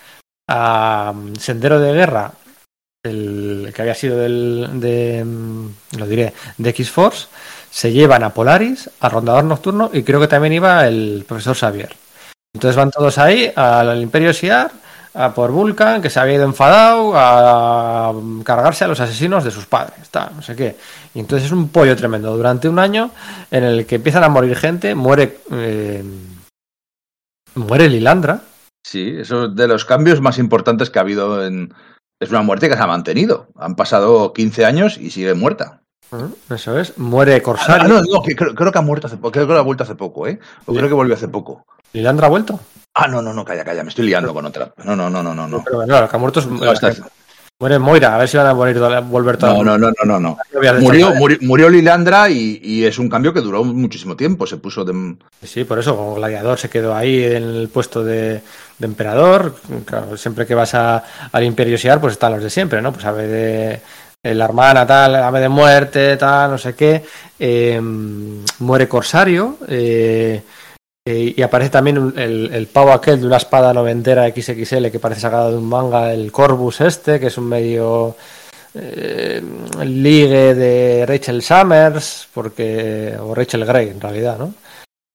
a 0.48 1.14
Sendero 1.38 1.78
de 1.78 1.92
Guerra, 1.92 2.32
el 3.02 3.72
que 3.74 3.82
había 3.82 3.94
sido 3.94 4.16
del, 4.16 4.68
de, 4.74 5.24
lo 5.98 6.06
diré, 6.06 6.32
de 6.56 6.70
X-Force, 6.70 7.26
se 7.70 7.92
llevan 7.92 8.22
a 8.22 8.30
Polaris, 8.30 8.90
a 9.00 9.08
Rondador 9.08 9.44
Nocturno 9.44 9.90
y 9.92 10.02
creo 10.02 10.20
que 10.20 10.28
también 10.28 10.52
iba 10.52 10.86
el 10.86 11.24
profesor 11.26 11.56
Xavier. 11.56 11.96
Entonces 12.54 12.76
van 12.76 12.90
todos 12.90 13.18
ahí 13.18 13.50
al 13.56 14.00
Imperio 14.00 14.32
Siar, 14.32 14.70
a 15.14 15.34
por 15.34 15.50
Vulcan, 15.50 16.00
que 16.00 16.10
se 16.10 16.20
había 16.20 16.36
ido 16.36 16.44
enfadado, 16.44 17.12
a 17.16 18.14
cargarse 18.44 18.84
a 18.84 18.88
los 18.88 19.00
asesinos 19.00 19.42
de 19.42 19.50
sus 19.50 19.66
padres, 19.66 19.98
está, 20.00 20.30
no 20.34 20.42
sé 20.42 20.54
qué. 20.54 20.76
Y 21.14 21.20
entonces 21.20 21.46
es 21.46 21.52
un 21.52 21.70
pollo 21.70 21.96
tremendo 21.96 22.34
durante 22.36 22.68
un 22.68 22.78
año 22.78 23.10
en 23.50 23.64
el 23.64 23.84
que 23.84 23.96
empiezan 23.96 24.24
a 24.24 24.28
morir 24.28 24.56
gente, 24.56 24.94
muere 24.94 25.38
eh, 25.50 26.04
muere 27.54 27.88
Lilandra. 27.88 28.42
Sí, 28.84 29.16
eso 29.18 29.46
es 29.46 29.56
de 29.56 29.68
los 29.68 29.84
cambios 29.84 30.20
más 30.20 30.38
importantes 30.38 30.90
que 30.90 30.98
ha 30.98 31.02
habido 31.02 31.44
en, 31.44 31.72
es 32.22 32.30
una 32.30 32.42
muerte 32.42 32.68
que 32.68 32.76
se 32.76 32.82
ha 32.82 32.86
mantenido. 32.86 33.48
Han 33.56 33.74
pasado 33.74 34.32
15 34.32 34.64
años 34.64 34.98
y 34.98 35.10
sigue 35.10 35.34
muerta. 35.34 35.82
Eso 36.50 36.78
es. 36.78 36.98
Muere 36.98 37.40
Corsario. 37.42 37.84
Ah, 37.84 37.88
no, 37.88 38.02
no, 38.02 38.22
que 38.22 38.36
creo, 38.36 38.54
creo, 38.54 38.70
que 38.70 38.78
ha 38.78 38.82
muerto 38.82 39.06
hace 39.06 39.16
poco. 39.16 39.32
Creo 39.32 39.46
que 39.46 39.54
ha 39.54 39.62
vuelto 39.62 39.84
hace 39.84 39.94
poco, 39.94 40.26
¿eh? 40.26 40.38
O 40.66 40.72
sí. 40.72 40.78
creo 40.78 40.88
que 40.88 40.94
volvió 40.94 41.14
hace 41.14 41.28
poco. 41.28 41.64
¿Lilandra 41.92 42.26
ha 42.26 42.30
vuelto? 42.30 42.60
Ah, 42.94 43.08
no, 43.08 43.22
no, 43.22 43.32
no, 43.32 43.44
calla, 43.44 43.64
calla. 43.64 43.82
Me 43.82 43.88
estoy 43.88 44.06
liando 44.06 44.34
con 44.34 44.44
otra. 44.44 44.74
No, 44.84 44.94
no, 44.94 45.08
no, 45.08 45.22
no, 45.22 45.34
no. 45.34 45.64
Pero 45.64 45.82
claro, 45.84 46.08
que 46.08 46.16
ha 46.16 46.18
muerto 46.18 46.40
es. 46.40 46.46
No, 46.46 46.70
esta, 46.70 46.92
Muere 47.62 47.78
Moira, 47.78 48.16
a 48.16 48.18
ver 48.18 48.28
si 48.28 48.36
van 48.36 48.48
a 48.48 48.54
morir, 48.54 48.76
volver 49.04 49.36
todas. 49.36 49.56
No, 49.56 49.62
no, 49.62 49.78
no, 49.78 49.92
no, 50.04 50.18
no. 50.18 50.36
Murió, 50.80 51.14
murió, 51.14 51.38
murió, 51.42 51.68
Lilandra 51.68 52.28
y, 52.28 52.58
y, 52.60 52.84
es 52.84 52.98
un 52.98 53.08
cambio 53.08 53.32
que 53.32 53.40
duró 53.40 53.62
muchísimo 53.62 54.16
tiempo. 54.16 54.48
Se 54.48 54.56
puso 54.56 54.84
de. 54.84 55.14
Sí, 55.44 55.62
por 55.62 55.78
eso, 55.78 55.96
como 55.96 56.16
gladiador 56.16 56.58
se 56.58 56.68
quedó 56.68 56.92
ahí 56.92 57.22
en 57.22 57.44
el 57.44 57.68
puesto 57.68 58.02
de, 58.02 58.42
de 58.78 58.84
emperador. 58.84 59.54
Claro, 59.84 60.16
siempre 60.16 60.44
que 60.44 60.56
vas 60.56 60.74
a, 60.74 61.04
al 61.30 61.44
Imperio 61.44 61.78
Siar, 61.78 62.00
pues 62.00 62.14
están 62.14 62.32
los 62.32 62.42
de 62.42 62.50
siempre, 62.50 62.82
¿no? 62.82 62.92
Pues 62.92 63.04
ave 63.04 63.28
de. 63.28 63.80
La 64.24 64.44
hermana, 64.44 64.84
tal, 64.84 65.14
ave 65.14 65.38
de 65.38 65.48
muerte, 65.48 66.16
tal, 66.16 66.50
no 66.50 66.58
sé 66.58 66.74
qué. 66.74 67.04
Eh, 67.38 67.80
muere 67.80 68.88
Corsario. 68.88 69.58
Eh, 69.68 70.42
eh, 71.04 71.34
y 71.36 71.42
aparece 71.42 71.70
también 71.70 72.14
el, 72.16 72.54
el, 72.54 72.66
pavo 72.68 72.92
aquel 72.92 73.20
de 73.20 73.26
una 73.26 73.38
espada 73.38 73.74
noventera 73.74 74.28
XXL 74.28 74.88
que 74.90 75.00
parece 75.00 75.22
sacado 75.22 75.50
de 75.50 75.56
un 75.56 75.68
manga, 75.68 76.12
el 76.12 76.30
Corvus 76.30 76.80
este, 76.80 77.18
que 77.18 77.26
es 77.26 77.38
un 77.38 77.48
medio 77.48 78.16
eh, 78.74 79.42
ligue 79.84 80.54
de 80.54 81.04
Rachel 81.04 81.42
Summers, 81.42 82.28
porque 82.32 83.16
o 83.18 83.34
Rachel 83.34 83.64
Grey 83.64 83.88
en 83.88 84.00
realidad, 84.00 84.38
¿no? 84.38 84.54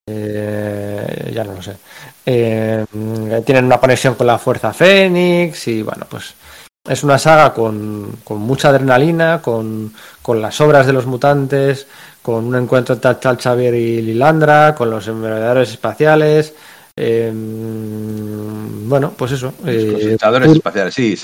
Eh, 0.09 1.31
ya 1.33 1.45
no 1.45 1.53
lo 1.53 1.61
sé. 1.61 1.77
tienen 2.25 3.65
una 3.65 3.77
conexión 3.77 4.15
con 4.15 4.27
la 4.27 4.37
Fuerza 4.37 4.73
Fénix 4.73 5.67
y 5.69 5.83
bueno, 5.83 6.05
pues 6.09 6.35
es 6.87 7.03
una 7.03 7.17
saga 7.17 7.53
con, 7.53 8.17
con 8.23 8.39
mucha 8.39 8.69
adrenalina, 8.69 9.41
con, 9.41 9.93
con 10.21 10.41
las 10.41 10.59
obras 10.61 10.87
de 10.87 10.93
los 10.93 11.05
mutantes, 11.05 11.87
con 12.21 12.45
un 12.45 12.55
encuentro 12.55 12.95
entre 12.95 13.15
Tal 13.15 13.37
Xavier 13.37 13.73
y 13.73 14.01
Lilandra, 14.01 14.75
con 14.75 14.89
los 14.89 15.07
envergadores 15.07 15.71
espaciales. 15.71 16.53
Eh, 16.95 17.31
bueno, 17.33 19.13
pues 19.15 19.33
eso. 19.33 19.53
Eh, 19.65 20.17
los 20.21 20.51
espaciales, 20.51 20.93
sí. 20.93 21.15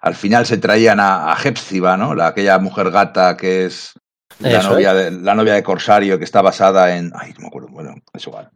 al 0.00 0.14
final 0.14 0.44
se 0.46 0.58
traían 0.58 1.00
a, 1.00 1.32
a 1.32 1.36
Hepzibah, 1.42 1.96
¿no? 1.96 2.14
La, 2.14 2.28
aquella 2.28 2.58
mujer 2.58 2.90
gata 2.90 3.36
que 3.36 3.64
es 3.66 3.94
la 4.40 4.62
novia, 4.62 4.94
de, 4.94 5.10
la 5.10 5.34
novia 5.34 5.54
de 5.54 5.62
Corsario, 5.62 6.18
que 6.18 6.24
está 6.24 6.42
basada 6.42 6.96
en. 6.96 7.10
Ay, 7.14 7.32
no 7.34 7.42
me 7.42 7.46
acuerdo. 7.48 7.68
Bueno, 7.68 7.94
es 8.12 8.26
igual. 8.26 8.50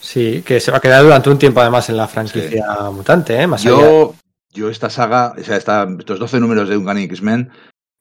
Sí, 0.00 0.42
que 0.46 0.60
se 0.60 0.70
va 0.70 0.78
a 0.78 0.80
quedar 0.80 1.02
durante 1.02 1.30
un 1.30 1.38
tiempo 1.38 1.60
además 1.60 1.88
en 1.90 1.96
la 1.96 2.08
franquicia 2.08 2.64
mutante, 2.92 3.40
¿eh? 3.40 3.46
Más 3.46 3.62
yo, 3.62 4.14
yo 4.52 4.68
esta 4.68 4.90
saga, 4.90 5.34
o 5.38 5.42
sea, 5.42 5.56
estos 5.56 6.18
12 6.18 6.40
números 6.40 6.68
de 6.68 6.76
Uncanny 6.76 7.04
X-Men 7.04 7.50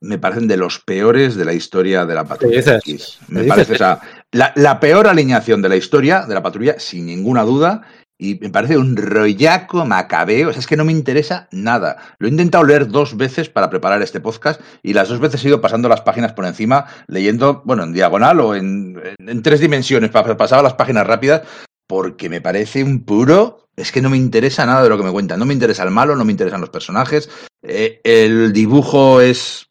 me 0.01 0.17
parecen 0.17 0.47
de 0.47 0.57
los 0.57 0.79
peores 0.79 1.35
de 1.35 1.45
la 1.45 1.53
historia 1.53 2.05
de 2.05 2.15
la 2.15 2.23
patrulla 2.23 2.77
X. 2.77 3.19
Me 3.27 3.43
parece, 3.43 3.73
o 3.73 3.77
sea, 3.77 3.99
la, 4.31 4.79
peor 4.79 5.07
alineación 5.07 5.61
de 5.61 5.69
la 5.69 5.75
historia 5.75 6.25
de 6.25 6.33
la 6.33 6.41
patrulla, 6.41 6.79
sin 6.79 7.05
ninguna 7.05 7.43
duda, 7.43 7.81
y 8.17 8.35
me 8.39 8.49
parece 8.49 8.77
un 8.77 8.95
rollaco 8.95 9.85
macabeo. 9.85 10.49
O 10.49 10.51
sea, 10.53 10.61
es 10.61 10.67
que 10.67 10.77
no 10.77 10.85
me 10.85 10.93
interesa 10.93 11.47
nada. 11.51 11.97
Lo 12.17 12.27
he 12.27 12.31
intentado 12.31 12.63
leer 12.63 12.87
dos 12.87 13.17
veces 13.17 13.49
para 13.49 13.69
preparar 13.69 14.01
este 14.01 14.21
podcast 14.21 14.61
y 14.83 14.93
las 14.93 15.09
dos 15.09 15.19
veces 15.19 15.43
he 15.43 15.49
ido 15.49 15.61
pasando 15.61 15.89
las 15.89 16.01
páginas 16.01 16.33
por 16.33 16.45
encima, 16.45 16.85
leyendo, 17.07 17.61
bueno, 17.65 17.83
en 17.83 17.93
diagonal 17.93 18.39
o 18.39 18.55
en, 18.55 19.01
en 19.19 19.43
tres 19.43 19.59
dimensiones, 19.59 20.11
pasaba 20.11 20.63
las 20.63 20.75
páginas 20.75 21.07
rápidas, 21.07 21.41
porque 21.89 22.29
me 22.29 22.39
parece 22.39 22.83
un 22.83 23.03
puro. 23.03 23.67
Es 23.75 23.91
que 23.91 24.01
no 24.01 24.11
me 24.11 24.17
interesa 24.17 24.63
nada 24.63 24.83
de 24.83 24.89
lo 24.89 24.97
que 24.97 25.03
me 25.03 25.11
cuentan. 25.11 25.39
No 25.39 25.45
me 25.45 25.55
interesa 25.55 25.83
el 25.83 25.89
malo, 25.89 26.15
no 26.15 26.23
me 26.23 26.31
interesan 26.31 26.61
los 26.61 26.69
personajes. 26.69 27.31
Eh, 27.63 27.99
el 28.03 28.53
dibujo 28.53 29.21
es 29.21 29.69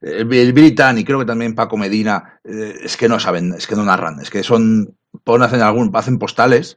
el, 0.00 0.32
el 0.32 0.58
y 0.58 1.04
creo 1.04 1.20
que 1.20 1.24
también 1.24 1.54
Paco 1.54 1.76
Medina, 1.76 2.40
eh, 2.42 2.74
es 2.82 2.96
que 2.96 3.08
no 3.08 3.20
saben, 3.20 3.54
es 3.54 3.68
que 3.68 3.76
no 3.76 3.84
narran, 3.84 4.20
es 4.20 4.30
que 4.30 4.42
son, 4.42 4.96
ponen, 5.22 5.46
hacen, 5.46 5.60
algún, 5.60 5.92
hacen 5.94 6.18
postales 6.18 6.76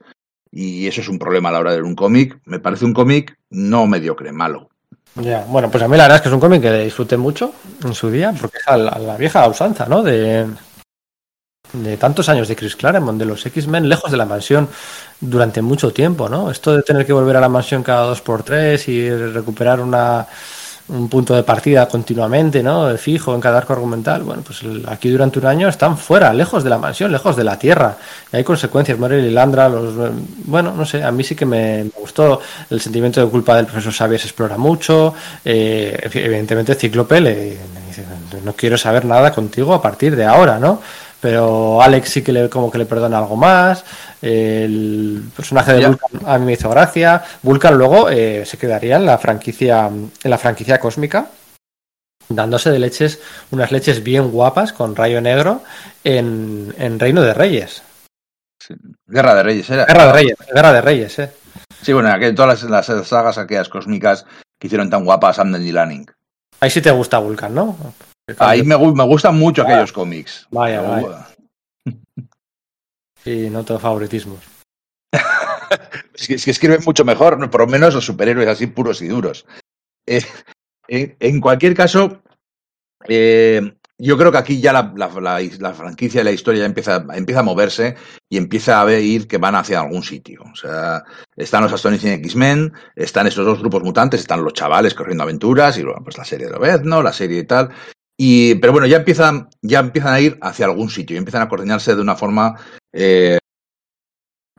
y 0.52 0.86
eso 0.86 1.00
es 1.00 1.08
un 1.08 1.18
problema 1.18 1.48
a 1.48 1.52
la 1.52 1.58
hora 1.58 1.72
de 1.72 1.82
un 1.82 1.96
cómic. 1.96 2.40
Me 2.44 2.60
parece 2.60 2.84
un 2.84 2.94
cómic 2.94 3.36
no 3.50 3.88
mediocre, 3.88 4.30
malo. 4.30 4.70
Ya, 5.16 5.44
bueno, 5.48 5.72
pues 5.72 5.82
a 5.82 5.88
mí 5.88 5.96
la 5.96 6.04
verdad 6.04 6.16
es 6.16 6.22
que 6.22 6.28
es 6.28 6.34
un 6.34 6.40
cómic 6.40 6.62
que 6.62 6.84
disfruté 6.84 7.16
mucho 7.16 7.52
en 7.84 7.94
su 7.94 8.12
día, 8.12 8.32
porque 8.40 8.58
es 8.58 8.68
a 8.68 8.76
la, 8.76 9.16
vieja 9.16 9.48
usanza, 9.48 9.86
¿no? 9.86 10.04
De, 10.04 10.46
de 11.72 11.96
tantos 11.96 12.28
años 12.28 12.48
de 12.48 12.56
Chris 12.56 12.76
Claremont, 12.76 13.18
de 13.18 13.24
los 13.24 13.44
X-Men, 13.44 13.88
lejos 13.88 14.10
de 14.10 14.16
la 14.16 14.24
mansión 14.24 14.68
durante 15.20 15.62
mucho 15.62 15.92
tiempo, 15.92 16.28
¿no? 16.28 16.50
Esto 16.50 16.76
de 16.76 16.82
tener 16.82 17.04
que 17.04 17.12
volver 17.12 17.36
a 17.36 17.40
la 17.40 17.48
mansión 17.48 17.82
cada 17.82 18.02
dos 18.02 18.20
por 18.20 18.42
tres 18.42 18.88
y 18.88 19.10
recuperar 19.10 19.80
una 19.80 20.26
un 20.88 21.08
punto 21.08 21.34
de 21.34 21.42
partida 21.42 21.86
continuamente, 21.86 22.62
¿no? 22.62 22.96
Fijo 22.96 23.34
en 23.34 23.40
cada 23.40 23.58
arco 23.58 23.74
argumental. 23.74 24.22
Bueno, 24.22 24.42
pues 24.42 24.62
aquí 24.86 25.10
durante 25.10 25.38
un 25.38 25.46
año 25.46 25.68
están 25.68 25.98
fuera, 25.98 26.32
lejos 26.32 26.64
de 26.64 26.70
la 26.70 26.78
mansión, 26.78 27.12
lejos 27.12 27.36
de 27.36 27.44
la 27.44 27.58
tierra. 27.58 27.96
Y 28.32 28.36
hay 28.36 28.44
consecuencias. 28.44 28.98
Morel 28.98 29.24
y 29.24 29.30
Landra, 29.30 29.68
los, 29.68 29.94
bueno, 30.44 30.72
no 30.74 30.86
sé, 30.86 31.02
a 31.04 31.12
mí 31.12 31.22
sí 31.22 31.34
que 31.34 31.44
me, 31.44 31.90
gustó. 32.00 32.40
El 32.70 32.80
sentimiento 32.80 33.22
de 33.22 33.30
culpa 33.30 33.56
del 33.56 33.66
profesor 33.66 33.92
Xavier 33.92 34.20
se 34.20 34.28
explora 34.28 34.56
mucho. 34.56 35.14
Eh, 35.44 36.08
evidentemente, 36.14 36.74
Cíclope 36.74 37.20
le, 37.20 37.58
dice, 37.86 38.04
no 38.42 38.54
quiero 38.54 38.78
saber 38.78 39.04
nada 39.04 39.32
contigo 39.32 39.74
a 39.74 39.82
partir 39.82 40.16
de 40.16 40.24
ahora, 40.24 40.58
¿no? 40.58 40.80
Pero 41.20 41.82
Alex 41.82 42.10
sí 42.10 42.22
que 42.22 42.32
le, 42.32 42.48
como 42.48 42.70
que 42.70 42.78
le 42.78 42.86
perdona 42.86 43.18
algo 43.18 43.36
más. 43.36 43.84
El 44.22 45.24
personaje 45.34 45.72
de 45.72 45.86
Vulcan 45.86 46.10
a 46.26 46.38
mí 46.38 46.46
me 46.46 46.52
hizo 46.52 46.70
gracia. 46.70 47.22
Vulcan 47.42 47.76
luego 47.76 48.08
eh, 48.10 48.44
se 48.46 48.58
quedaría 48.58 48.96
en 48.96 49.06
la 49.06 49.18
franquicia, 49.18 49.86
en 49.86 50.30
la 50.30 50.38
franquicia 50.38 50.78
cósmica, 50.78 51.30
dándose 52.28 52.70
de 52.70 52.78
leches, 52.78 53.20
unas 53.50 53.72
leches 53.72 54.02
bien 54.02 54.30
guapas 54.30 54.72
con 54.72 54.96
rayo 54.96 55.20
negro 55.20 55.62
en, 56.04 56.74
en 56.78 56.98
Reino 56.98 57.22
de 57.22 57.34
Reyes. 57.34 57.82
Guerra 59.06 59.34
de 59.34 59.42
Reyes 59.42 59.70
era. 59.70 59.86
Guerra 59.86 60.06
de 60.06 60.12
Reyes, 60.12 60.36
Guerra 60.52 60.72
de 60.72 60.80
Reyes, 60.80 61.18
eh. 61.18 61.32
Sí, 61.82 61.92
bueno, 61.92 62.14
en 62.14 62.34
todas 62.34 62.62
las, 62.64 62.86
sagas 63.06 63.38
aquellas 63.38 63.68
cósmicas 63.68 64.26
que 64.58 64.66
hicieron 64.66 64.90
tan 64.90 65.04
guapas 65.04 65.38
Amden 65.38 65.66
y 65.66 65.72
Lanning. 65.72 66.06
Ahí 66.60 66.70
sí 66.70 66.80
te 66.80 66.90
gusta 66.90 67.18
Vulcan, 67.18 67.54
¿no? 67.54 67.76
Ahí 68.38 68.62
me, 68.62 68.76
me 68.76 69.04
gustan 69.04 69.38
mucho 69.38 69.62
aquellos 69.62 69.92
cómics. 69.92 70.46
Vaya, 70.50 70.82
vaya. 70.82 71.26
Sí, 73.24 73.48
no 73.50 73.64
todo 73.64 73.78
favoritismos. 73.78 74.40
es, 76.14 76.28
que, 76.28 76.34
es, 76.34 76.44
que, 76.44 76.50
escriben 76.50 76.80
mucho 76.84 77.04
mejor, 77.04 77.50
por 77.50 77.62
lo 77.62 77.66
menos 77.66 77.94
los 77.94 78.04
superhéroes 78.04 78.48
así 78.48 78.66
puros 78.66 79.02
y 79.02 79.08
duros. 79.08 79.46
Eh, 80.06 80.24
en 80.88 81.40
cualquier 81.40 81.74
caso, 81.74 82.22
eh, 83.06 83.72
yo 83.98 84.16
creo 84.16 84.30
que 84.30 84.38
aquí 84.38 84.60
ya 84.60 84.72
la, 84.72 84.92
la, 84.96 85.40
la, 85.58 85.74
franquicia 85.74 86.20
y 86.20 86.24
la 86.24 86.30
historia 86.30 86.60
ya 86.60 86.66
empieza, 86.66 87.04
empieza 87.14 87.40
a 87.40 87.44
moverse 87.44 87.96
y 88.28 88.36
empieza 88.36 88.80
a 88.80 88.84
ver 88.84 89.26
que 89.26 89.38
van 89.38 89.56
hacia 89.56 89.80
algún 89.80 90.02
sitio. 90.02 90.42
O 90.52 90.54
sea, 90.54 91.02
están 91.36 91.64
los 91.64 91.72
Astonishing 91.72 92.12
X-Men, 92.12 92.72
están 92.94 93.26
esos 93.26 93.44
dos 93.44 93.58
grupos 93.58 93.82
mutantes, 93.82 94.20
están 94.20 94.44
los 94.44 94.52
chavales 94.52 94.94
corriendo 94.94 95.24
aventuras 95.24 95.76
y 95.78 95.82
luego 95.82 96.02
pues 96.04 96.16
la 96.16 96.24
serie 96.24 96.46
de 96.46 96.80
¿no? 96.84 97.02
la 97.02 97.12
serie 97.12 97.40
y 97.40 97.44
tal. 97.44 97.70
Y, 98.20 98.56
pero 98.56 98.72
bueno, 98.72 98.88
ya 98.88 98.96
empiezan, 98.96 99.48
ya 99.62 99.78
empiezan 99.78 100.12
a 100.12 100.20
ir 100.20 100.38
hacia 100.42 100.66
algún 100.66 100.90
sitio 100.90 101.14
y 101.14 101.18
empiezan 101.18 101.42
a 101.42 101.48
coordinarse 101.48 101.94
de 101.94 102.02
una 102.02 102.16
forma 102.16 102.56
eh, 102.92 103.38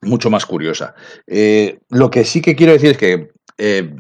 mucho 0.02 0.30
más 0.30 0.46
curiosa. 0.46 0.96
Eh, 1.28 1.80
lo 1.90 2.10
que 2.10 2.24
sí 2.24 2.42
que 2.42 2.56
quiero 2.56 2.72
decir 2.72 2.92
es 2.92 2.98
que 2.98 3.32
eh, 3.58 3.94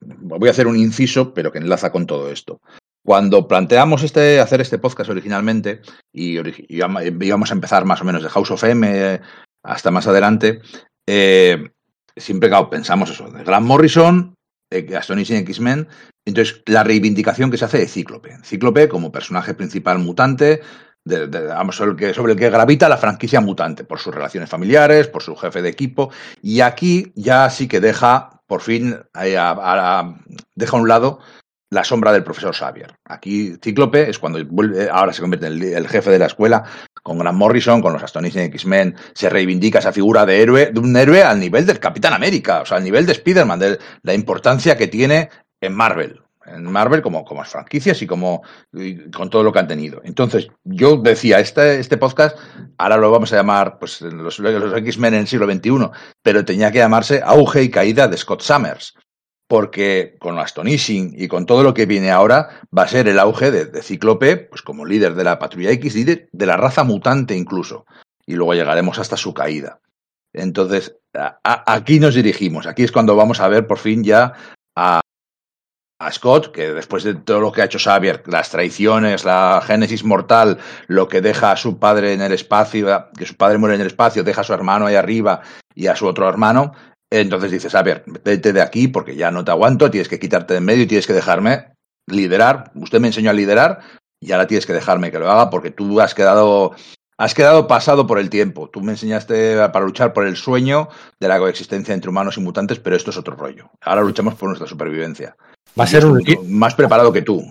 voy 0.00 0.48
a 0.48 0.52
hacer 0.52 0.66
un 0.66 0.76
inciso, 0.76 1.34
pero 1.34 1.52
que 1.52 1.58
enlaza 1.58 1.92
con 1.92 2.06
todo 2.06 2.30
esto. 2.30 2.62
Cuando 3.04 3.46
planteamos 3.46 4.02
este, 4.02 4.40
hacer 4.40 4.62
este 4.62 4.78
podcast 4.78 5.10
originalmente, 5.10 5.82
y, 6.10 6.38
íbamos 6.70 7.50
a 7.50 7.54
empezar 7.54 7.84
más 7.84 8.00
o 8.00 8.06
menos 8.06 8.22
de 8.22 8.30
House 8.30 8.50
of 8.52 8.64
M 8.64 9.20
hasta 9.62 9.90
más 9.90 10.06
adelante, 10.06 10.62
siempre 12.16 12.50
pensamos 12.70 13.10
eso, 13.10 13.30
de 13.30 13.44
Grant 13.44 13.66
Morrison, 13.66 14.34
Astonishing 14.96 15.36
X-Men, 15.36 15.86
entonces, 16.24 16.62
la 16.66 16.84
reivindicación 16.84 17.50
que 17.50 17.58
se 17.58 17.66
hace 17.66 17.78
de 17.78 17.86
Cíclope. 17.86 18.38
Cíclope 18.42 18.88
como 18.88 19.12
personaje 19.12 19.54
principal 19.54 19.98
mutante, 19.98 20.62
de, 21.04 21.28
sobre, 21.72 21.90
el 21.90 21.96
que, 21.96 22.14
sobre 22.14 22.32
el 22.32 22.38
que 22.38 22.50
gravita 22.50 22.88
la 22.88 22.96
franquicia 22.96 23.40
mutante, 23.40 23.84
por 23.84 23.98
sus 23.98 24.14
relaciones 24.14 24.48
familiares, 24.48 25.08
por 25.08 25.22
su 25.22 25.36
jefe 25.36 25.60
de 25.60 25.68
equipo. 25.68 26.10
Y 26.42 26.60
aquí 26.60 27.12
ya 27.14 27.50
sí 27.50 27.68
que 27.68 27.80
deja, 27.80 28.42
por 28.46 28.62
fin, 28.62 28.96
eh, 29.20 29.38
deja 30.54 30.76
a 30.76 30.80
un 30.80 30.88
lado 30.88 31.20
la 31.74 31.84
sombra 31.84 32.12
del 32.12 32.22
profesor 32.22 32.54
Xavier. 32.54 32.94
Aquí 33.04 33.56
Cíclope 33.62 34.08
es 34.08 34.18
cuando 34.18 34.38
ahora 34.92 35.12
se 35.12 35.20
convierte 35.20 35.48
en 35.48 35.60
el, 35.60 35.88
jefe 35.88 36.10
de 36.10 36.20
la 36.20 36.26
escuela, 36.26 36.64
con 37.02 37.18
Grant 37.18 37.36
Morrison, 37.36 37.82
con 37.82 37.92
los 37.92 38.02
Astonishing 38.02 38.42
X-Men, 38.42 38.94
se 39.12 39.28
reivindica 39.28 39.80
esa 39.80 39.92
figura 39.92 40.24
de 40.24 40.40
héroe, 40.40 40.70
de 40.72 40.80
un 40.80 40.96
héroe 40.96 41.22
al 41.22 41.40
nivel 41.40 41.66
del 41.66 41.80
Capitán 41.80 42.12
América, 42.14 42.62
o 42.62 42.66
sea, 42.66 42.78
al 42.78 42.84
nivel 42.84 43.04
de 43.04 43.12
Spider-Man, 43.12 43.58
de 43.58 43.78
la 44.02 44.14
importancia 44.14 44.76
que 44.76 44.86
tiene 44.86 45.28
en 45.60 45.74
Marvel. 45.74 46.20
En 46.46 46.70
Marvel 46.70 47.00
como, 47.00 47.24
como 47.24 47.42
franquicias 47.44 48.02
y 48.02 48.06
como 48.06 48.42
con 49.16 49.30
todo 49.30 49.42
lo 49.42 49.52
que 49.52 49.60
han 49.60 49.68
tenido. 49.68 50.02
Entonces, 50.04 50.48
yo 50.64 50.98
decía, 50.98 51.40
este, 51.40 51.80
este 51.80 51.96
podcast, 51.96 52.36
ahora 52.76 52.98
lo 52.98 53.10
vamos 53.10 53.32
a 53.32 53.36
llamar 53.36 53.78
pues, 53.78 54.02
los, 54.02 54.38
los 54.38 54.76
X-Men 54.76 55.14
en 55.14 55.20
el 55.20 55.26
siglo 55.26 55.50
XXI, 55.50 55.90
pero 56.22 56.44
tenía 56.44 56.70
que 56.70 56.78
llamarse 56.78 57.22
Auge 57.24 57.62
y 57.62 57.70
Caída 57.70 58.08
de 58.08 58.18
Scott 58.18 58.42
Summers 58.42 58.94
porque 59.46 60.16
con 60.18 60.38
Astonishing 60.38 61.14
y 61.16 61.28
con 61.28 61.46
todo 61.46 61.62
lo 61.62 61.74
que 61.74 61.86
viene 61.86 62.10
ahora 62.10 62.60
va 62.76 62.84
a 62.84 62.88
ser 62.88 63.08
el 63.08 63.18
auge 63.18 63.50
de, 63.50 63.66
de, 63.66 63.82
Cíclope, 63.82 64.36
pues 64.36 64.62
como 64.62 64.86
líder 64.86 65.14
de 65.14 65.24
la 65.24 65.38
Patrulla 65.38 65.70
X, 65.72 65.94
líder 65.94 66.28
de 66.32 66.46
la 66.46 66.56
raza 66.56 66.82
mutante 66.82 67.36
incluso, 67.36 67.84
y 68.26 68.34
luego 68.34 68.54
llegaremos 68.54 68.98
hasta 68.98 69.16
su 69.16 69.34
caída. 69.34 69.80
Entonces, 70.32 70.96
aquí 71.44 72.00
nos 72.00 72.14
dirigimos, 72.14 72.66
aquí 72.66 72.82
es 72.82 72.90
cuando 72.90 73.14
vamos 73.14 73.40
a 73.40 73.48
ver 73.48 73.66
por 73.66 73.78
fin 73.78 74.02
ya 74.02 74.32
a, 74.74 75.00
a 75.98 76.10
Scott, 76.10 76.52
que 76.52 76.72
después 76.72 77.04
de 77.04 77.14
todo 77.14 77.40
lo 77.40 77.52
que 77.52 77.62
ha 77.62 77.66
hecho 77.66 77.78
Xavier, 77.78 78.22
las 78.26 78.50
traiciones, 78.50 79.24
la 79.24 79.62
génesis 79.64 80.04
mortal, 80.04 80.58
lo 80.86 81.08
que 81.08 81.20
deja 81.20 81.52
a 81.52 81.56
su 81.56 81.78
padre 81.78 82.12
en 82.12 82.20
el 82.20 82.32
espacio, 82.32 83.10
que 83.16 83.26
su 83.26 83.36
padre 83.36 83.58
muere 83.58 83.76
en 83.76 83.80
el 83.80 83.86
espacio, 83.86 84.24
deja 84.24 84.40
a 84.40 84.44
su 84.44 84.52
hermano 84.52 84.86
ahí 84.86 84.96
arriba 84.96 85.42
y 85.74 85.86
a 85.86 85.96
su 85.96 86.06
otro 86.06 86.28
hermano, 86.28 86.72
entonces 87.10 87.52
dices, 87.52 87.72
Xavier, 87.72 88.02
vete 88.24 88.52
de 88.52 88.60
aquí 88.60 88.88
porque 88.88 89.14
ya 89.14 89.30
no 89.30 89.44
te 89.44 89.52
aguanto, 89.52 89.90
tienes 89.90 90.08
que 90.08 90.18
quitarte 90.18 90.54
de 90.54 90.58
en 90.58 90.64
medio 90.64 90.82
y 90.82 90.86
tienes 90.86 91.06
que 91.06 91.12
dejarme 91.12 91.72
liderar. 92.06 92.72
Usted 92.74 93.00
me 93.00 93.08
enseñó 93.08 93.30
a 93.30 93.34
liderar 93.34 93.80
y 94.20 94.32
ahora 94.32 94.46
tienes 94.46 94.66
que 94.66 94.72
dejarme 94.72 95.12
que 95.12 95.18
lo 95.18 95.30
haga 95.30 95.50
porque 95.50 95.70
tú 95.70 96.00
has 96.00 96.14
quedado 96.14 96.74
Has 97.16 97.34
quedado 97.34 97.68
pasado 97.68 98.06
por 98.06 98.18
el 98.18 98.28
tiempo. 98.28 98.68
Tú 98.68 98.80
me 98.80 98.92
enseñaste 98.92 99.56
para 99.68 99.84
luchar 99.84 100.12
por 100.12 100.26
el 100.26 100.36
sueño 100.36 100.88
de 101.20 101.28
la 101.28 101.38
coexistencia 101.38 101.94
entre 101.94 102.10
humanos 102.10 102.36
y 102.36 102.40
mutantes, 102.40 102.80
pero 102.80 102.96
esto 102.96 103.10
es 103.10 103.16
otro 103.16 103.36
rollo. 103.36 103.70
Ahora 103.82 104.02
luchamos 104.02 104.34
por 104.34 104.48
nuestra 104.48 104.66
supervivencia. 104.66 105.36
Va 105.78 105.84
a 105.84 105.86
ser 105.88 106.06
un 106.06 106.22
más 106.48 106.74
preparado 106.74 107.12
que 107.12 107.22
tú. 107.22 107.44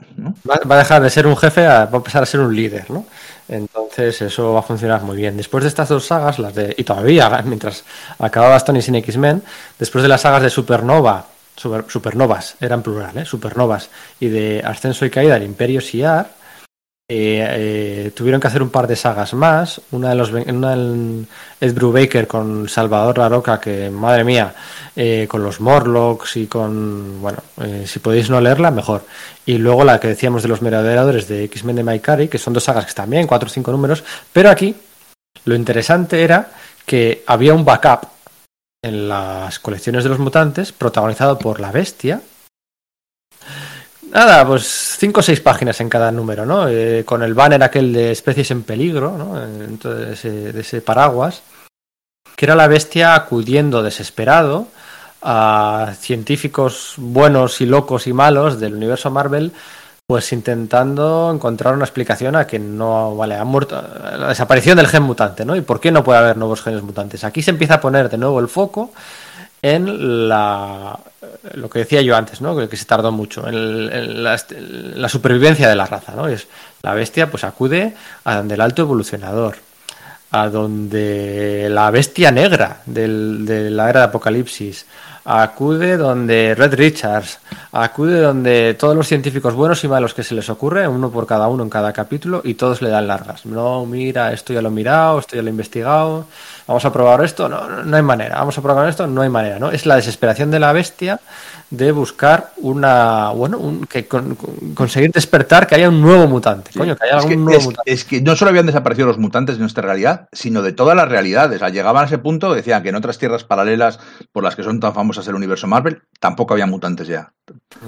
Va, 0.50 0.76
a 0.76 0.78
dejar 0.78 1.02
de 1.02 1.10
ser 1.10 1.28
un 1.28 1.36
jefe, 1.36 1.66
a, 1.66 1.86
va 1.86 1.94
a 1.94 1.98
empezar 1.98 2.24
a 2.24 2.26
ser 2.26 2.40
un 2.40 2.56
líder, 2.56 2.90
¿no? 2.90 3.06
Entonces 3.50 4.22
eso 4.22 4.54
va 4.54 4.60
a 4.60 4.64
funcionar 4.64 5.02
muy 5.04 5.18
bien. 5.18 5.36
Después 5.36 5.64
de 5.64 5.68
estas 5.68 5.90
dos 5.90 6.06
sagas, 6.06 6.40
las 6.40 6.56
de 6.56 6.74
y 6.78 6.84
todavía 6.84 7.42
mientras 7.46 7.84
acababa 8.20 8.58
Stone 8.58 8.82
sin 8.82 8.96
X-Men, 8.96 9.44
después 9.78 10.02
de 10.02 10.08
las 10.08 10.22
sagas 10.22 10.42
de 10.42 10.50
Supernova, 10.50 11.28
Supernovas, 11.56 12.56
eran 12.60 12.82
plural, 12.82 13.18
¿eh? 13.18 13.26
Supernovas 13.26 13.90
y 14.20 14.28
de 14.28 14.62
Ascenso 14.66 15.06
y 15.06 15.10
Caída 15.10 15.36
del 15.36 15.44
Imperio 15.44 15.82
Siar 15.82 16.43
eh, 17.16 18.06
eh, 18.08 18.12
tuvieron 18.16 18.42
que 18.42 18.48
hacer 18.48 18.64
un 18.64 18.72
par 18.72 18.88
de 18.88 18.96
sagas 18.96 19.36
más. 19.36 19.80
Una 19.92 20.10
de 20.10 20.16
los 20.16 20.32
una 20.32 20.74
Ed 21.62 21.74
Brubaker 21.76 22.26
con 22.26 22.68
Salvador 22.68 23.20
La 23.20 23.30
Roca, 23.30 23.60
que 23.60 23.92
madre 23.92 24.24
mía, 24.24 24.52
eh, 24.96 25.28
con 25.30 25.44
los 25.44 25.62
Morlocks 25.62 26.38
y 26.38 26.48
con. 26.48 27.22
Bueno, 27.22 27.38
si 27.86 28.00
podéis 28.00 28.32
no 28.32 28.42
leerla, 28.42 28.72
mejor. 28.72 29.06
Y 29.46 29.60
luego 29.60 29.84
la 29.84 30.00
que 30.00 30.08
decíamos 30.08 30.42
de 30.42 30.50
los 30.50 30.64
merodeadores 30.64 31.28
de 31.28 31.44
X-Men 31.44 31.76
de 31.76 31.84
Mike 31.84 32.30
que 32.30 32.40
son 32.40 32.54
dos 32.54 32.64
sagas 32.64 32.92
que 32.92 33.02
bien, 33.06 33.28
cuatro 33.28 33.48
o 33.48 33.52
cinco 33.52 33.72
números. 33.72 34.04
Pero 34.32 34.50
aquí 34.50 34.76
lo 35.46 35.54
interesante 35.54 36.24
era 36.24 36.50
que 36.84 37.24
había 37.28 37.54
un 37.54 37.64
backup 37.64 38.08
en 38.82 39.08
las 39.08 39.60
colecciones 39.60 40.04
de 40.04 40.10
los 40.10 40.20
mutantes 40.20 40.72
protagonizado 40.72 41.38
por 41.38 41.60
la 41.60 41.72
bestia 41.72 42.22
Nada, 44.14 44.46
pues 44.46 44.96
cinco 45.00 45.22
o 45.22 45.24
seis 45.24 45.42
páginas 45.42 45.82
en 45.82 45.90
cada 45.90 46.12
número, 46.12 46.46
¿no? 46.46 46.68
Eh, 46.68 47.04
con 47.04 47.24
el 47.24 47.34
banner 47.34 47.64
aquel 47.64 47.92
de 47.92 48.12
especies 48.12 48.52
en 48.52 48.62
peligro, 48.62 49.18
¿no? 49.18 49.44
Entonces, 49.44 50.54
de 50.54 50.62
ese 50.62 50.82
paraguas, 50.82 51.42
que 52.36 52.46
era 52.46 52.54
la 52.56 52.68
bestia 52.68 53.16
acudiendo 53.16 53.82
desesperado 53.82 54.68
a 55.24 55.96
científicos 56.00 56.94
buenos 56.98 57.60
y 57.60 57.66
locos 57.66 58.06
y 58.06 58.14
malos 58.14 58.60
del 58.60 58.76
universo 58.76 59.10
Marvel, 59.10 59.52
pues 60.06 60.32
intentando 60.32 61.32
encontrar 61.34 61.74
una 61.74 61.86
explicación 61.86 62.36
a 62.36 62.46
que 62.46 62.60
no, 62.60 63.16
vale, 63.16 63.36
ha 63.36 63.46
muerto 63.46 63.82
la 64.16 64.28
desaparición 64.28 64.78
del 64.78 64.90
gen 64.90 65.02
mutante, 65.02 65.44
¿no? 65.44 65.56
Y 65.56 65.62
por 65.62 65.80
qué 65.80 65.92
no 65.92 66.04
puede 66.04 66.20
haber 66.20 66.38
nuevos 66.38 66.62
genes 66.62 66.84
mutantes. 66.84 67.24
Aquí 67.24 67.42
se 67.42 67.50
empieza 67.50 67.76
a 67.76 67.82
poner 67.82 68.10
de 68.12 68.18
nuevo 68.20 68.40
el 68.40 68.48
foco 68.48 68.92
en 69.64 70.28
la, 70.28 71.00
lo 71.54 71.70
que 71.70 71.80
decía 71.80 72.02
yo 72.02 72.16
antes, 72.16 72.42
¿no? 72.42 72.56
que 72.68 72.78
se 72.78 72.86
tardó 72.86 73.12
mucho, 73.14 73.48
en, 73.48 74.24
la, 74.24 74.38
supervivencia 75.10 75.70
de 75.70 75.76
la 75.76 75.86
raza. 75.86 76.14
¿no? 76.16 76.28
Es, 76.28 76.48
la 76.82 76.94
bestia 76.94 77.32
pues 77.32 77.46
acude 77.46 77.96
a 78.26 78.36
donde 78.36 78.56
el 78.56 78.62
alto 78.62 78.82
evolucionador, 78.82 79.56
a 80.32 80.50
donde 80.50 81.68
la 81.70 81.90
bestia 81.92 82.30
negra 82.30 82.82
del, 82.86 83.46
de 83.46 83.72
la 83.72 83.90
era 83.90 84.02
de 84.02 84.06
Apocalipsis, 84.08 84.86
acude 85.26 85.96
donde 85.96 86.54
Red 86.56 86.76
Richards, 86.76 87.40
acude 87.72 88.20
donde 88.20 88.74
todos 88.74 88.96
los 88.96 89.08
científicos 89.08 89.54
buenos 89.54 89.84
y 89.84 89.88
malos 89.88 90.14
que 90.14 90.24
se 90.24 90.36
les 90.36 90.50
ocurre, 90.50 90.88
uno 90.88 91.10
por 91.10 91.26
cada 91.26 91.48
uno 91.48 91.64
en 91.64 91.70
cada 91.70 91.94
capítulo, 91.94 92.42
y 92.44 92.56
todos 92.56 92.82
le 92.82 92.90
dan 92.90 93.08
largas. 93.08 93.46
No, 93.46 93.86
mira, 93.86 94.34
esto 94.34 94.54
ya 94.54 94.62
lo 94.62 94.68
he 94.68 94.72
mirado, 94.72 95.20
esto 95.20 95.36
ya 95.36 95.42
lo 95.42 95.48
he 95.48 95.52
investigado, 95.52 96.26
vamos 96.68 96.86
a 96.86 96.94
probar 96.94 97.24
esto, 97.24 97.50
no, 97.50 97.84
no 97.84 97.98
hay 97.98 98.04
manera, 98.04 98.36
vamos 98.36 98.58
a 98.58 98.62
probar 98.62 98.88
esto, 98.88 99.08
no 99.08 99.22
hay 99.22 99.30
manera, 99.30 99.60
¿no? 99.60 99.72
Es 99.72 99.86
la 99.86 99.96
desesperación 99.96 100.52
de 100.52 100.60
la 100.60 100.72
bestia 100.74 101.20
de 101.70 101.92
buscar 101.92 102.52
una, 102.58 103.30
bueno, 103.30 103.82
que 103.90 104.08
conseguir 104.76 105.12
despertar 105.12 105.66
que 105.66 105.76
haya 105.76 105.90
un 105.90 106.02
nuevo 106.02 106.28
mutante, 106.28 106.72
coño, 106.72 106.96
que 106.96 107.06
haya 107.06 107.18
es 107.18 107.24
algún 107.24 107.46
nuevo 107.46 107.64
mutante. 107.64 107.92
Es 107.92 108.06
que 108.06 108.22
no 108.22 108.36
solo 108.36 108.50
habían 108.50 108.68
desaparecido 108.68 109.08
los 109.08 109.18
mutantes 109.18 109.56
de 109.56 109.62
nuestra 109.62 109.82
realidad, 109.82 110.28
sino 110.32 110.62
de 110.62 110.72
todas 110.72 110.96
las 110.96 111.10
realidades. 111.10 111.64
Al 111.64 111.74
llegaban 111.74 112.04
a 112.04 112.06
ese 112.06 112.20
punto, 112.20 112.54
decían 112.54 112.84
que 112.84 112.90
en 112.90 112.96
otras 112.96 113.18
tierras 113.18 113.44
paralelas 113.44 114.00
por 114.32 114.44
las 114.44 114.56
que 114.56 114.64
son 114.64 114.80
tan 114.80 114.94
famosas 114.94 115.28
el 115.28 115.36
universo 115.36 115.66
Marvel, 115.66 116.04
tampoco 116.20 116.54
había 116.54 116.68
mutantes 116.68 117.08
ya. 117.08 117.34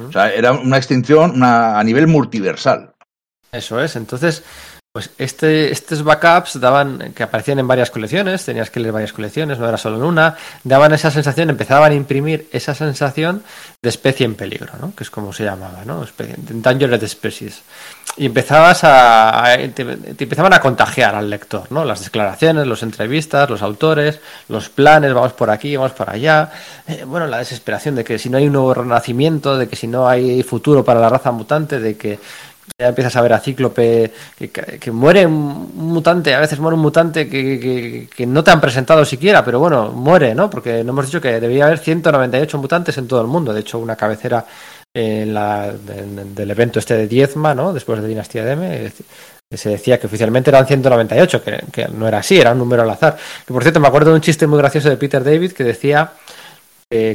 O 0.07 0.11
sea, 0.11 0.33
era 0.33 0.51
una 0.51 0.77
extinción 0.77 1.43
a 1.43 1.83
nivel 1.83 2.07
multiversal. 2.07 2.93
Eso 3.51 3.79
es, 3.79 3.95
entonces 3.95 4.43
pues 4.95 5.09
este, 5.17 5.73
estos 5.73 6.05
backups 6.05 6.57
daban, 6.61 7.11
que 7.13 7.23
aparecían 7.23 7.59
en 7.59 7.67
varias 7.67 7.91
colecciones, 7.91 8.45
tenías 8.45 8.69
que 8.69 8.79
leer 8.79 8.93
varias 8.93 9.11
colecciones, 9.11 9.59
no 9.59 9.67
era 9.67 9.77
solo 9.77 9.97
en 9.97 10.03
una, 10.03 10.37
daban 10.63 10.93
esa 10.93 11.11
sensación, 11.11 11.49
empezaban 11.49 11.91
a 11.91 11.95
imprimir 11.95 12.47
esa 12.53 12.73
sensación 12.73 13.43
de 13.81 13.89
especie 13.89 14.25
en 14.25 14.35
peligro, 14.35 14.71
¿no? 14.79 14.95
que 14.95 15.03
es 15.03 15.09
como 15.09 15.33
se 15.33 15.43
llamaba, 15.43 15.83
¿no? 15.85 16.05
Endangered 16.49 17.05
Species. 17.09 17.61
Y 18.15 18.27
empezabas 18.27 18.85
a, 18.85 19.57
te, 19.73 19.81
empezaban 19.81 20.53
a 20.53 20.61
contagiar 20.61 21.13
al 21.13 21.29
lector, 21.29 21.69
¿no? 21.71 21.83
Las 21.83 22.01
declaraciones, 22.05 22.65
las 22.65 22.81
entrevistas, 22.81 23.49
los 23.49 23.61
autores, 23.61 24.21
los 24.47 24.69
planes, 24.69 25.13
vamos 25.13 25.33
por 25.33 25.49
aquí, 25.49 25.75
vamos 25.75 25.91
por 25.91 26.09
allá. 26.09 26.49
Eh, 26.87 27.03
bueno, 27.05 27.27
la 27.27 27.39
desesperación 27.39 27.95
de 27.95 28.05
que 28.05 28.17
si 28.17 28.29
no 28.29 28.37
hay 28.37 28.47
un 28.47 28.53
nuevo 28.53 28.73
renacimiento, 28.73 29.57
de 29.57 29.67
que 29.67 29.75
si 29.75 29.87
no 29.87 30.07
hay 30.07 30.41
futuro 30.43 30.85
para 30.85 31.01
la 31.01 31.09
raza 31.09 31.31
mutante, 31.33 31.81
de 31.81 31.97
que 31.97 32.17
ya 32.77 32.89
empiezas 32.89 33.15
a 33.15 33.21
ver 33.21 33.31
a 33.31 33.39
Cíclope 33.39 34.11
que, 34.37 34.91
muere 34.91 35.25
un 35.25 35.71
mutante, 35.75 36.33
a 36.35 36.41
veces 36.41 36.59
muere 36.59 36.75
un 36.75 36.81
mutante 36.81 37.29
que, 37.29 38.25
no 38.27 38.43
te 38.43 38.51
han 38.51 38.59
presentado 38.59 39.05
siquiera, 39.05 39.45
pero 39.45 39.59
bueno, 39.59 39.91
muere, 39.91 40.35
¿no? 40.35 40.49
Porque 40.49 40.83
no 40.83 40.91
hemos 40.91 41.05
dicho 41.05 41.21
que 41.21 41.39
debía 41.39 41.67
haber 41.67 41.79
198 41.79 42.57
mutantes 42.57 42.97
en 42.97 43.07
todo 43.07 43.21
el 43.21 43.27
mundo. 43.27 43.53
De 43.53 43.61
hecho, 43.61 43.79
una 43.79 43.95
cabecera 43.95 44.45
en 44.93 45.33
la, 45.33 45.71
del 45.71 46.51
evento 46.51 46.79
este 46.79 46.97
de 46.97 47.07
Diezma, 47.07 47.55
¿no? 47.55 47.71
Después 47.71 48.01
de 48.01 48.09
Dinastía 48.09 48.43
de 48.43 48.91
se 49.51 49.69
decía 49.69 49.97
que 49.97 50.07
oficialmente 50.07 50.49
eran 50.49 50.67
198, 50.67 51.43
que, 51.43 51.63
que 51.71 51.87
no 51.87 52.07
era 52.09 52.17
así, 52.17 52.37
era 52.37 52.51
un 52.51 52.57
número 52.57 52.81
al 52.81 52.89
azar. 52.89 53.15
Que 53.47 53.53
por 53.53 53.61
cierto, 53.61 53.79
me 53.79 53.87
acuerdo 53.87 54.09
de 54.09 54.15
un 54.17 54.21
chiste 54.21 54.47
muy 54.47 54.57
gracioso 54.57 54.89
de 54.89 54.97
Peter 54.97 55.23
David 55.23 55.53
que 55.53 55.63
decía 55.63 56.11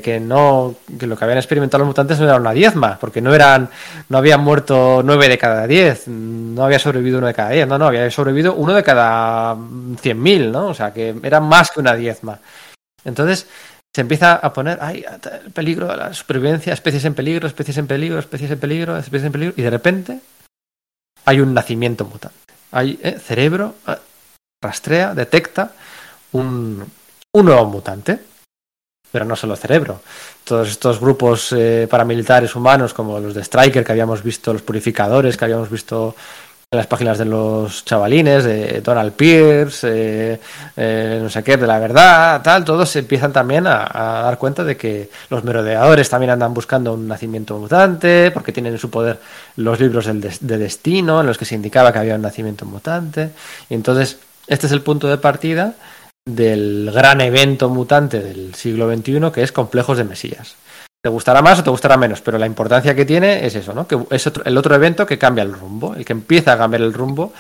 que 0.03 0.21
no 0.21 0.75
que 0.99 1.07
lo 1.07 1.17
que 1.17 1.25
habían 1.25 1.39
experimentado 1.39 1.81
los 1.81 1.89
mutantes 1.89 2.19
no 2.19 2.27
era 2.27 2.37
una 2.37 2.53
diezma, 2.53 2.99
porque 3.01 3.21
no 3.21 3.35
eran 3.35 3.69
no 4.09 4.19
habían 4.19 4.41
muerto 4.41 5.03
nueve 5.05 5.29
de 5.29 5.39
cada 5.39 5.67
diez, 5.67 6.09
no 6.09 6.65
había 6.65 6.79
sobrevivido 6.79 7.19
uno 7.19 7.27
de 7.27 7.35
cada 7.35 7.51
diez, 7.51 7.67
no, 7.67 7.79
no, 7.79 7.87
había 7.87 8.11
sobrevivido 8.11 8.55
uno 8.55 8.75
de 8.75 8.83
cada 8.83 9.57
cien 10.01 10.21
mil, 10.21 10.51
¿no? 10.53 10.69
O 10.69 10.75
sea, 10.75 10.93
que 10.93 11.15
era 11.23 11.41
más 11.41 11.71
que 11.71 11.81
una 11.81 11.95
diezma. 11.95 12.39
Entonces 13.05 13.47
se 13.93 14.01
empieza 14.01 14.35
a 14.35 14.53
poner, 14.53 14.79
ay, 14.81 15.05
el 15.45 15.51
peligro, 15.51 15.95
la 15.97 16.15
supervivencia, 16.15 16.73
especies 16.73 17.05
en 17.05 17.15
peligro, 17.15 17.49
especies 17.49 17.77
en 17.79 17.87
peligro, 17.87 18.19
especies 18.19 18.51
en 18.51 18.59
peligro, 18.59 18.97
especies 18.97 19.27
en 19.27 19.33
peligro, 19.33 19.55
y 19.57 19.63
de 19.63 19.71
repente 19.71 20.21
hay 21.25 21.41
un 21.41 21.53
nacimiento 21.55 22.05
mutante. 22.05 22.39
Hay 22.73 22.99
eh, 23.03 23.19
cerebro, 23.19 23.75
eh, 23.89 23.97
rastrea, 24.63 25.15
detecta 25.15 25.73
un, 26.33 26.85
un 27.33 27.45
nuevo 27.45 27.65
mutante 27.67 28.30
pero 29.11 29.25
no 29.25 29.37
solo 29.37 29.57
cerebro. 29.57 30.01
Todos 30.45 30.69
estos 30.69 31.01
grupos 31.01 31.53
eh, 31.53 31.87
paramilitares 31.91 32.55
humanos, 32.55 32.95
como 32.95 33.19
los 33.19 33.35
de 33.35 33.43
Striker, 33.43 33.85
que 33.85 33.93
habíamos 33.93 34.23
visto, 34.23 34.53
los 34.53 34.63
purificadores, 34.63 35.37
que 35.37 35.45
habíamos 35.45 35.71
visto 35.71 36.15
en 36.73 36.77
las 36.77 36.87
páginas 36.87 37.19
de 37.19 37.25
los 37.25 37.85
chavalines, 37.85 38.45
de 38.45 38.81
Donald 38.81 39.13
Pierce, 39.15 39.89
eh, 39.91 40.41
eh, 40.77 41.19
no 41.21 41.29
sé 41.29 41.43
qué, 41.43 41.57
de 41.57 41.67
la 41.67 41.81
verdad, 41.81 42.41
tal, 42.43 42.65
todos 42.65 42.95
empiezan 42.95 43.33
también 43.33 43.67
a, 43.67 43.89
dar 43.93 44.39
cuenta 44.39 44.63
de 44.63 44.77
que 44.77 45.11
los 45.31 45.43
merodeadores 45.43 46.09
también 46.09 46.31
andan 46.31 46.55
buscando 46.55 46.95
un 46.95 47.09
nacimiento 47.09 47.59
mutante, 47.59 48.31
porque 48.31 48.53
tienen 48.53 48.75
en 48.75 48.79
su 48.79 48.89
poder 48.89 49.19
los 49.57 49.81
libros 49.81 50.07
de 50.07 50.59
destino, 50.59 51.21
en 51.21 51.27
los 51.27 51.39
que 51.39 51.45
se 51.45 51.57
indicaba 51.57 51.93
que 51.93 51.99
había 51.99 52.15
un 52.15 52.23
nacimiento 52.23 52.65
mutante. 52.67 53.31
Y 53.69 53.75
entonces, 53.75 54.19
este 54.47 54.67
es 54.67 54.73
el 54.73 54.83
punto 54.83 55.09
de 55.09 55.19
partida 55.19 55.75
del 56.27 56.91
gran 56.93 57.21
evento 57.21 57.69
mutante 57.69 58.21
del 58.21 58.55
siglo 58.55 58.95
XXI 58.95 59.31
que 59.33 59.43
es 59.43 59.53
Complejos 59.53 59.99
de 59.99 60.05
Mesías. 60.05 60.57
Te 61.03 61.09
gustará 61.09 61.41
más 61.41 61.59
o 61.59 61.65
te 61.65 61.71
gustará 61.71 61.97
menos, 61.97 62.21
pero 62.21 62.37
la 62.37 62.45
importancia 62.45 62.95
que 62.95 63.07
tiene 63.07 63.47
es 63.47 63.55
eso, 63.55 63.73
¿no? 63.73 63.89
Que 63.89 63.99
es 64.11 64.31
el 64.45 64.59
otro 64.59 64.75
evento 64.75 65.07
que 65.07 65.19
cambia 65.19 65.43
el 65.43 65.53
rumbo, 65.53 65.95
el 65.95 66.05
que 66.05 66.13
empieza 66.13 66.53
a 66.53 66.59
cambiar 66.59 66.83
el 66.83 66.93
rumbo 66.93 67.33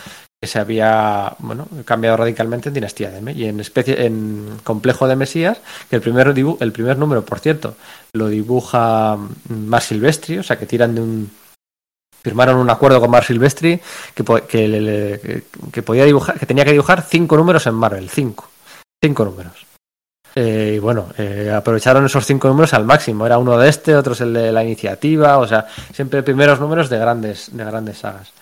que 0.42 0.49
se 0.49 0.59
había 0.59 1.36
bueno, 1.41 1.68
cambiado 1.84 2.17
radicalmente 2.17 2.68
en 2.70 2.75
Dinastía 2.75 3.10
de 3.10 3.18
M 3.18 3.33
y 3.33 3.44
en 3.44 3.62
en 3.76 4.59
Complejo 4.65 5.07
de 5.07 5.17
Mesías, 5.17 5.60
que 5.91 5.97
el 5.97 6.02
primer 6.02 6.28
el 6.28 6.73
primer 6.73 6.97
número, 6.97 7.23
por 7.23 7.41
cierto, 7.41 7.76
lo 8.15 8.28
dibuja 8.28 9.18
Mar 9.50 9.83
Silvestri, 9.83 10.39
o 10.39 10.42
sea 10.42 10.59
que 10.59 10.65
tiran 10.65 10.94
de 10.94 11.02
un 11.02 11.31
firmaron 12.23 12.57
un 12.57 12.70
acuerdo 12.70 13.00
con 13.00 13.10
Mar 13.10 13.25
Silvestri 13.25 13.81
que, 14.15 14.25
que, 14.49 15.42
que 15.70 15.83
podía 15.83 16.05
dibujar, 16.07 16.39
que 16.39 16.47
tenía 16.47 16.65
que 16.65 16.73
dibujar 16.73 17.02
cinco 17.02 17.36
números 17.36 17.67
en 17.67 17.75
Marvel, 17.75 18.09
cinco 18.09 18.49
cinco 19.03 19.25
números. 19.25 19.67
Eh, 20.35 20.75
y 20.77 20.79
bueno, 20.79 21.09
eh, 21.19 21.53
aprovecharon 21.55 22.07
esos 22.07 22.25
cinco 22.25 22.49
números 22.49 22.73
al 22.75 22.85
máximo. 22.85 23.27
Era 23.27 23.39
uno 23.39 23.59
de 23.59 23.69
este, 23.69 23.97
otro 23.97 24.12
es 24.12 24.20
el 24.20 24.33
de 24.33 24.53
la 24.53 24.62
iniciativa, 24.62 25.39
o 25.39 25.47
sea, 25.47 25.67
siempre 25.93 26.23
primeros 26.23 26.61
números 26.61 26.89
de 26.89 26.99
grandes, 26.99 27.49
de 27.53 27.65
grandes 27.65 27.99
sagas. 27.99 28.33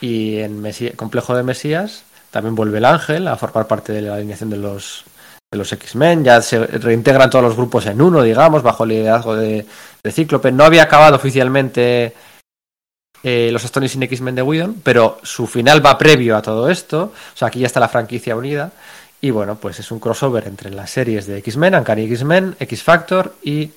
Y 0.00 0.38
en 0.38 0.62
Complejo 0.94 1.34
de 1.36 1.42
Mesías 1.42 2.04
también 2.30 2.54
vuelve 2.54 2.78
el 2.78 2.84
Ángel 2.84 3.28
a 3.28 3.36
formar 3.36 3.66
parte 3.66 3.92
de 3.92 4.02
la 4.02 4.14
alineación 4.14 4.50
de 4.50 4.58
los, 4.58 5.04
de 5.50 5.58
los 5.58 5.72
X-Men. 5.72 6.24
Ya 6.24 6.40
se 6.42 6.66
reintegran 6.66 7.30
todos 7.30 7.44
los 7.44 7.56
grupos 7.56 7.86
en 7.86 8.00
uno, 8.00 8.22
digamos, 8.22 8.62
bajo 8.62 8.84
el 8.84 8.90
liderazgo 8.90 9.36
de, 9.36 9.66
de 10.02 10.12
Cíclope. 10.12 10.52
No 10.52 10.64
había 10.64 10.82
acabado 10.82 11.16
oficialmente 11.16 12.14
eh, 13.22 13.50
los 13.50 13.64
Astonishing 13.64 14.02
X-Men 14.04 14.34
de 14.34 14.42
Whedon, 14.42 14.80
pero 14.82 15.18
su 15.22 15.46
final 15.46 15.84
va 15.84 15.98
previo 15.98 16.36
a 16.36 16.42
todo 16.42 16.68
esto. 16.70 17.12
O 17.34 17.36
sea, 17.36 17.48
aquí 17.48 17.60
ya 17.60 17.66
está 17.66 17.80
la 17.80 17.88
franquicia 17.88 18.36
unida. 18.36 18.72
Y 19.20 19.30
bueno, 19.30 19.56
pues 19.56 19.80
es 19.80 19.90
un 19.90 19.98
crossover 19.98 20.46
entre 20.46 20.70
las 20.70 20.90
series 20.90 21.26
de 21.26 21.38
X-Men, 21.38 21.74
Uncanny 21.74 22.04
X-Men, 22.04 22.56
X-Factor 22.58 23.36
y 23.42 23.70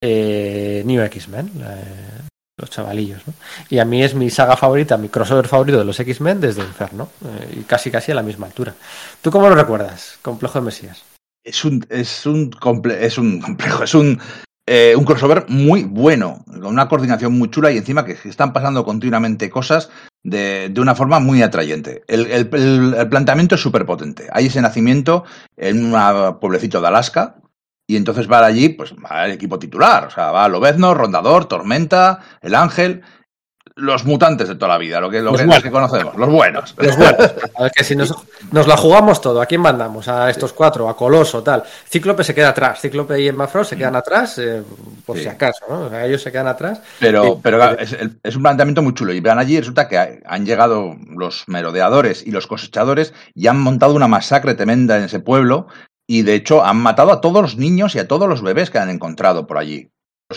eh, 0.00 0.82
New 0.84 1.02
X-Men, 1.02 1.50
eh, 1.60 2.22
los 2.56 2.70
chavalillos. 2.70 3.26
¿no? 3.26 3.34
Y 3.68 3.78
a 3.78 3.84
mí 3.84 4.02
es 4.02 4.14
mi 4.14 4.30
saga 4.30 4.56
favorita, 4.56 4.96
mi 4.96 5.08
crossover 5.08 5.48
favorito 5.48 5.78
de 5.78 5.84
los 5.84 5.98
X-Men 5.98 6.40
desde 6.40 6.62
Inferno, 6.62 7.10
eh, 7.24 7.58
y 7.60 7.62
casi 7.62 7.90
casi 7.90 8.12
a 8.12 8.14
la 8.14 8.22
misma 8.22 8.46
altura. 8.46 8.74
¿Tú 9.20 9.30
cómo 9.30 9.48
lo 9.48 9.54
recuerdas, 9.54 10.18
Complejo 10.22 10.60
de 10.60 10.66
Mesías? 10.66 11.02
Es 11.42 11.64
un, 11.64 11.84
es 11.90 12.24
un, 12.24 12.56
es 12.98 13.18
un 13.18 13.40
complejo, 13.40 13.84
es 13.84 13.94
un, 13.94 14.18
eh, 14.66 14.94
un 14.96 15.04
crossover 15.04 15.44
muy 15.48 15.82
bueno, 15.82 16.42
con 16.46 16.66
una 16.66 16.88
coordinación 16.88 17.36
muy 17.36 17.50
chula 17.50 17.70
y 17.70 17.78
encima 17.78 18.04
que 18.04 18.16
están 18.24 18.52
pasando 18.52 18.84
continuamente 18.84 19.50
cosas 19.50 19.90
de, 20.24 20.70
de 20.70 20.80
una 20.80 20.96
forma 20.96 21.20
muy 21.20 21.42
atrayente. 21.42 22.02
El, 22.08 22.26
el, 22.26 22.94
el 22.98 23.08
planteamiento 23.08 23.54
es 23.54 23.60
súper 23.60 23.86
potente. 23.86 24.26
Hay 24.32 24.46
ese 24.46 24.60
nacimiento 24.60 25.24
en 25.56 25.94
un 25.94 26.40
pueblecito 26.40 26.80
de 26.80 26.88
Alaska, 26.88 27.36
y 27.86 27.96
entonces 27.96 28.30
va 28.30 28.44
allí, 28.44 28.70
pues 28.70 28.94
va 28.94 29.26
el 29.26 29.32
equipo 29.32 29.58
titular. 29.58 30.06
O 30.06 30.10
sea, 30.10 30.32
va 30.32 30.48
Lobezno, 30.48 30.94
Rondador, 30.94 31.44
Tormenta, 31.44 32.20
El 32.40 32.54
Ángel, 32.54 33.02
los 33.76 34.04
mutantes 34.04 34.48
de 34.48 34.54
toda 34.54 34.68
la 34.68 34.78
vida, 34.78 35.00
lo 35.00 35.10
que, 35.10 35.20
lo 35.20 35.32
que, 35.32 35.44
los 35.44 35.62
que 35.62 35.70
conocemos, 35.70 36.14
los 36.16 36.28
buenos. 36.28 36.74
Los 36.78 36.96
buenos. 36.96 37.18
A 37.56 37.62
ver, 37.64 37.72
que 37.72 37.82
si 37.82 37.96
nos, 37.96 38.14
nos, 38.52 38.68
la 38.68 38.76
jugamos 38.76 39.20
todo, 39.20 39.40
¿a 39.40 39.46
quién 39.46 39.60
mandamos? 39.60 40.06
A 40.06 40.30
estos 40.30 40.52
cuatro, 40.52 40.88
a 40.88 40.96
Coloso, 40.96 41.42
tal. 41.42 41.64
Cíclope 41.88 42.22
se 42.22 42.34
queda 42.34 42.50
atrás, 42.50 42.80
Cíclope 42.80 43.20
y 43.20 43.28
Emma 43.28 43.48
Frost 43.48 43.70
se 43.70 43.76
quedan 43.76 43.96
atrás, 43.96 44.38
eh, 44.38 44.62
por 45.04 45.16
sí. 45.16 45.24
si 45.24 45.28
acaso, 45.28 45.64
¿no? 45.68 45.86
O 45.86 45.90
sea, 45.90 46.06
ellos 46.06 46.22
se 46.22 46.30
quedan 46.30 46.46
atrás. 46.46 46.80
Pero, 47.00 47.26
y, 47.26 47.40
pero 47.42 47.78
es, 47.78 47.96
es, 48.22 48.36
un 48.36 48.42
planteamiento 48.42 48.82
muy 48.82 48.94
chulo. 48.94 49.12
Y 49.12 49.20
vean 49.20 49.38
allí, 49.38 49.58
resulta 49.58 49.88
que 49.88 50.22
han 50.24 50.46
llegado 50.46 50.94
los 51.08 51.44
merodeadores 51.48 52.24
y 52.24 52.30
los 52.30 52.46
cosechadores 52.46 53.12
y 53.34 53.48
han 53.48 53.60
montado 53.60 53.94
una 53.94 54.08
masacre 54.08 54.54
tremenda 54.54 54.96
en 54.96 55.04
ese 55.04 55.18
pueblo 55.18 55.66
y 56.06 56.22
de 56.22 56.34
hecho 56.34 56.64
han 56.64 56.76
matado 56.76 57.12
a 57.12 57.20
todos 57.20 57.42
los 57.42 57.56
niños 57.56 57.94
y 57.94 57.98
a 57.98 58.06
todos 58.06 58.28
los 58.28 58.42
bebés 58.42 58.70
que 58.70 58.78
han 58.78 58.90
encontrado 58.90 59.46
por 59.46 59.58
allí. 59.58 59.90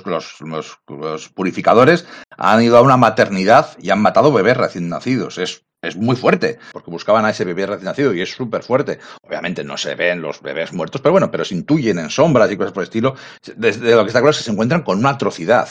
Los, 0.06 0.42
los, 0.42 0.80
los, 0.88 1.30
purificadores 1.30 2.06
han 2.38 2.64
ido 2.64 2.78
a 2.78 2.82
una 2.82 2.98
maternidad 2.98 3.78
y 3.80 3.90
han 3.90 4.02
matado 4.02 4.32
bebés 4.32 4.58
recién 4.58 4.90
nacidos. 4.90 5.38
Es, 5.38 5.66
es 5.82 5.96
muy 5.96 6.16
fuerte, 6.16 6.60
porque 6.72 6.92
buscaban 6.92 7.26
a 7.26 7.30
ese 7.30 7.46
bebé 7.46 7.66
recién 7.66 7.86
nacido 7.86 8.14
y 8.14 8.22
es 8.22 8.32
súper 8.32 8.64
fuerte. 8.64 9.00
Obviamente 9.22 9.64
no 9.64 9.78
se 9.78 9.96
ven 9.96 10.22
los 10.22 10.42
bebés 10.42 10.74
muertos, 10.74 11.02
pero 11.02 11.14
bueno, 11.14 11.32
pero 11.32 11.46
se 11.46 11.56
intuyen 11.56 12.00
en 12.00 12.10
sombras 12.10 12.52
y 12.52 12.58
cosas 12.58 12.74
por 12.74 12.84
el 12.84 12.88
estilo. 12.88 13.16
Desde 13.56 13.96
lo 13.96 14.04
que 14.04 14.08
está 14.08 14.20
claro 14.20 14.32
es 14.32 14.38
que 14.38 14.44
se 14.44 14.52
encuentran 14.52 14.84
con 14.84 15.00
una 15.00 15.12
atrocidad. 15.12 15.70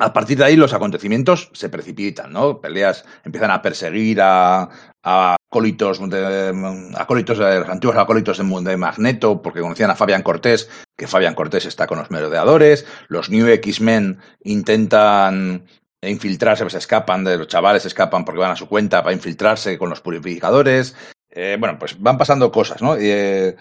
A 0.00 0.12
partir 0.12 0.38
de 0.38 0.44
ahí 0.44 0.56
los 0.56 0.72
acontecimientos 0.72 1.50
se 1.52 1.68
precipitan, 1.68 2.32
¿no? 2.32 2.60
Peleas 2.60 3.04
empiezan 3.24 3.50
a 3.50 3.60
perseguir 3.60 4.20
a, 4.22 4.68
acólitos, 5.02 5.98
de, 6.08 6.92
acólitos 6.96 7.38
los 7.38 7.68
antiguos 7.68 7.96
acólitos 7.96 8.38
de, 8.38 8.44
de, 8.44 8.76
Magneto, 8.76 9.42
porque 9.42 9.60
conocían 9.60 9.90
a 9.90 9.96
Fabián 9.96 10.22
Cortés, 10.22 10.70
que 10.96 11.08
Fabián 11.08 11.34
Cortés 11.34 11.66
está 11.66 11.88
con 11.88 11.98
los 11.98 12.12
merodeadores, 12.12 12.86
los 13.08 13.28
New 13.28 13.48
X-Men 13.48 14.20
intentan 14.44 15.66
infiltrarse, 16.00 16.62
pues 16.62 16.74
escapan, 16.74 17.24
de 17.24 17.36
los 17.36 17.48
chavales 17.48 17.84
escapan 17.84 18.24
porque 18.24 18.40
van 18.40 18.52
a 18.52 18.56
su 18.56 18.68
cuenta 18.68 19.02
para 19.02 19.14
infiltrarse 19.14 19.78
con 19.78 19.90
los 19.90 20.00
purificadores. 20.00 20.94
Eh, 21.30 21.56
bueno, 21.58 21.76
pues 21.78 22.00
van 22.00 22.18
pasando 22.18 22.52
cosas, 22.52 22.80
¿no? 22.82 22.94
Eh, 22.96 23.48
eh, 23.48 23.56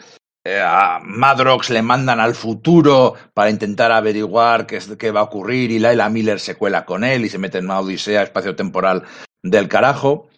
a 0.62 1.00
Madrox 1.04 1.70
le 1.70 1.82
mandan 1.82 2.20
al 2.20 2.36
futuro 2.36 3.16
para 3.34 3.50
intentar 3.50 3.92
averiguar 3.92 4.66
qué, 4.66 4.78
es, 4.78 4.88
qué 4.98 5.12
va 5.12 5.22
a 5.22 5.24
ocurrir 5.24 5.72
y 5.72 5.80
Laila 5.80 6.10
Miller 6.10 6.40
se 6.40 6.56
cuela 6.56 6.86
con 6.86 7.04
él 7.04 7.26
y 7.26 7.30
se 7.30 7.38
mete 7.38 7.58
en 7.58 7.66
una 7.66 7.80
odisea 7.80 8.24
espacio-temporal 8.24 9.04
del 9.44 9.68
carajo. 9.68 10.30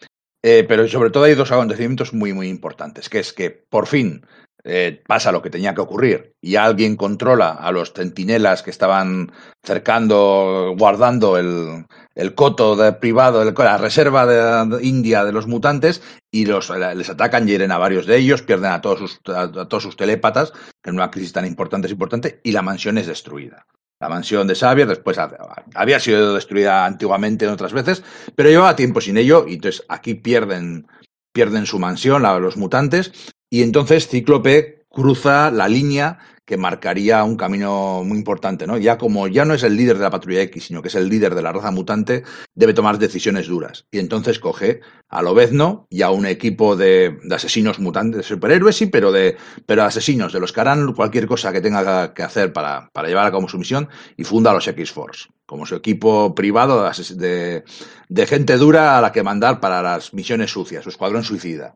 Eh, 0.41 0.65
pero 0.67 0.87
sobre 0.87 1.09
todo 1.09 1.25
hay 1.25 1.35
dos 1.35 1.51
acontecimientos 1.51 2.13
muy, 2.13 2.31
muy 2.31 2.47
importantes, 2.47 3.09
que 3.09 3.19
es 3.19 3.33
que 3.33 3.51
por 3.51 3.87
fin 3.87 4.25
eh, 4.63 5.01
pasa 5.07 5.31
lo 5.31 5.41
que 5.41 5.49
tenía 5.49 5.73
que 5.73 5.81
ocurrir 5.81 6.33
y 6.41 6.57
alguien 6.57 6.97
controla 6.97 7.51
a 7.51 7.71
los 7.71 7.93
centinelas 7.93 8.61
que 8.61 8.71
estaban 8.71 9.31
cercando, 9.63 10.75
guardando 10.77 11.37
el, 11.37 11.85
el 12.15 12.35
coto 12.35 12.77
privado, 12.99 13.49
la 13.49 13.77
reserva 13.77 14.25
de, 14.25 14.85
India 14.85 15.23
de 15.23 15.31
los 15.31 15.47
mutantes 15.47 16.01
y 16.29 16.45
los, 16.45 16.69
les 16.69 17.09
atacan, 17.09 17.47
hieren 17.47 17.71
a 17.71 17.77
varios 17.77 18.05
de 18.05 18.17
ellos, 18.17 18.41
pierden 18.41 18.71
a 18.71 18.81
todos 18.81 18.99
sus, 18.99 19.21
a, 19.33 19.49
todos 19.49 19.83
sus 19.83 19.95
telépatas, 19.95 20.51
en 20.83 20.95
una 20.95 21.09
crisis 21.09 21.31
tan 21.31 21.45
importante 21.45 21.87
es 21.87 21.93
importante, 21.93 22.41
y 22.43 22.51
la 22.51 22.61
mansión 22.61 22.97
es 22.97 23.07
destruida. 23.07 23.65
La 24.01 24.09
mansión 24.09 24.47
de 24.47 24.55
Xavier 24.55 24.87
después 24.87 25.17
había 25.75 25.99
sido 25.99 26.35
destruida 26.35 26.85
antiguamente 26.85 27.45
en 27.45 27.51
otras 27.51 27.73
veces, 27.73 28.03
pero 28.35 28.49
llevaba 28.49 28.75
tiempo 28.75 28.99
sin 28.99 29.17
ello 29.17 29.45
y 29.47 29.55
entonces 29.55 29.85
aquí 29.89 30.15
pierden, 30.15 30.87
pierden 31.33 31.65
su 31.65 31.79
mansión 31.79 32.23
los 32.23 32.57
mutantes 32.57 33.11
y 33.49 33.63
entonces 33.63 34.07
Cíclope 34.07 34.85
cruza 34.89 35.51
la 35.51 35.67
línea 35.67 36.19
que 36.49 36.57
marcaría 36.57 37.23
un 37.23 37.35
camino 37.35 38.03
muy 38.03 38.17
importante, 38.17 38.65
¿no? 38.65 38.75
Ya 38.79 38.97
como 38.97 39.27
ya 39.27 39.45
no 39.45 39.53
es 39.53 39.61
el 39.61 39.77
líder 39.77 39.97
de 39.97 40.03
la 40.03 40.09
patrulla 40.09 40.41
X, 40.41 40.63
sino 40.63 40.81
que 40.81 40.87
es 40.87 40.95
el 40.95 41.07
líder 41.07 41.35
de 41.35 41.43
la 41.43 41.53
raza 41.53 41.69
mutante, 41.69 42.23
debe 42.55 42.73
tomar 42.73 42.97
decisiones 42.97 43.45
duras. 43.45 43.85
Y 43.91 43.99
entonces 43.99 44.39
coge 44.39 44.81
a 45.09 45.21
Lobezno 45.21 45.85
y 45.91 46.01
a 46.01 46.09
un 46.09 46.25
equipo 46.25 46.75
de, 46.75 47.19
asesinos 47.29 47.77
mutantes, 47.77 48.17
de 48.17 48.23
superhéroes, 48.23 48.77
sí, 48.77 48.87
pero 48.87 49.11
de 49.11 49.37
pero 49.67 49.83
asesinos, 49.83 50.33
de 50.33 50.39
los 50.39 50.51
que 50.51 50.61
harán 50.61 50.91
cualquier 50.93 51.27
cosa 51.27 51.53
que 51.53 51.61
tenga 51.61 52.15
que 52.15 52.23
hacer 52.23 52.51
para, 52.51 52.89
para 52.93 53.07
llevar 53.07 53.27
a 53.27 53.31
cabo 53.31 53.47
su 53.47 53.59
misión, 53.59 53.87
y 54.17 54.23
funda 54.23 54.49
a 54.49 54.55
los 54.55 54.67
X-Force, 54.67 55.29
como 55.45 55.67
su 55.67 55.75
equipo 55.75 56.33
privado 56.33 56.83
de, 56.83 57.15
de, 57.15 57.63
de 58.09 58.25
gente 58.25 58.57
dura 58.57 58.97
a 58.97 59.01
la 59.01 59.11
que 59.11 59.21
mandar 59.21 59.59
para 59.59 59.83
las 59.83 60.15
misiones 60.15 60.49
sucias, 60.49 60.83
su 60.83 60.89
escuadrón 60.89 61.23
suicida. 61.23 61.75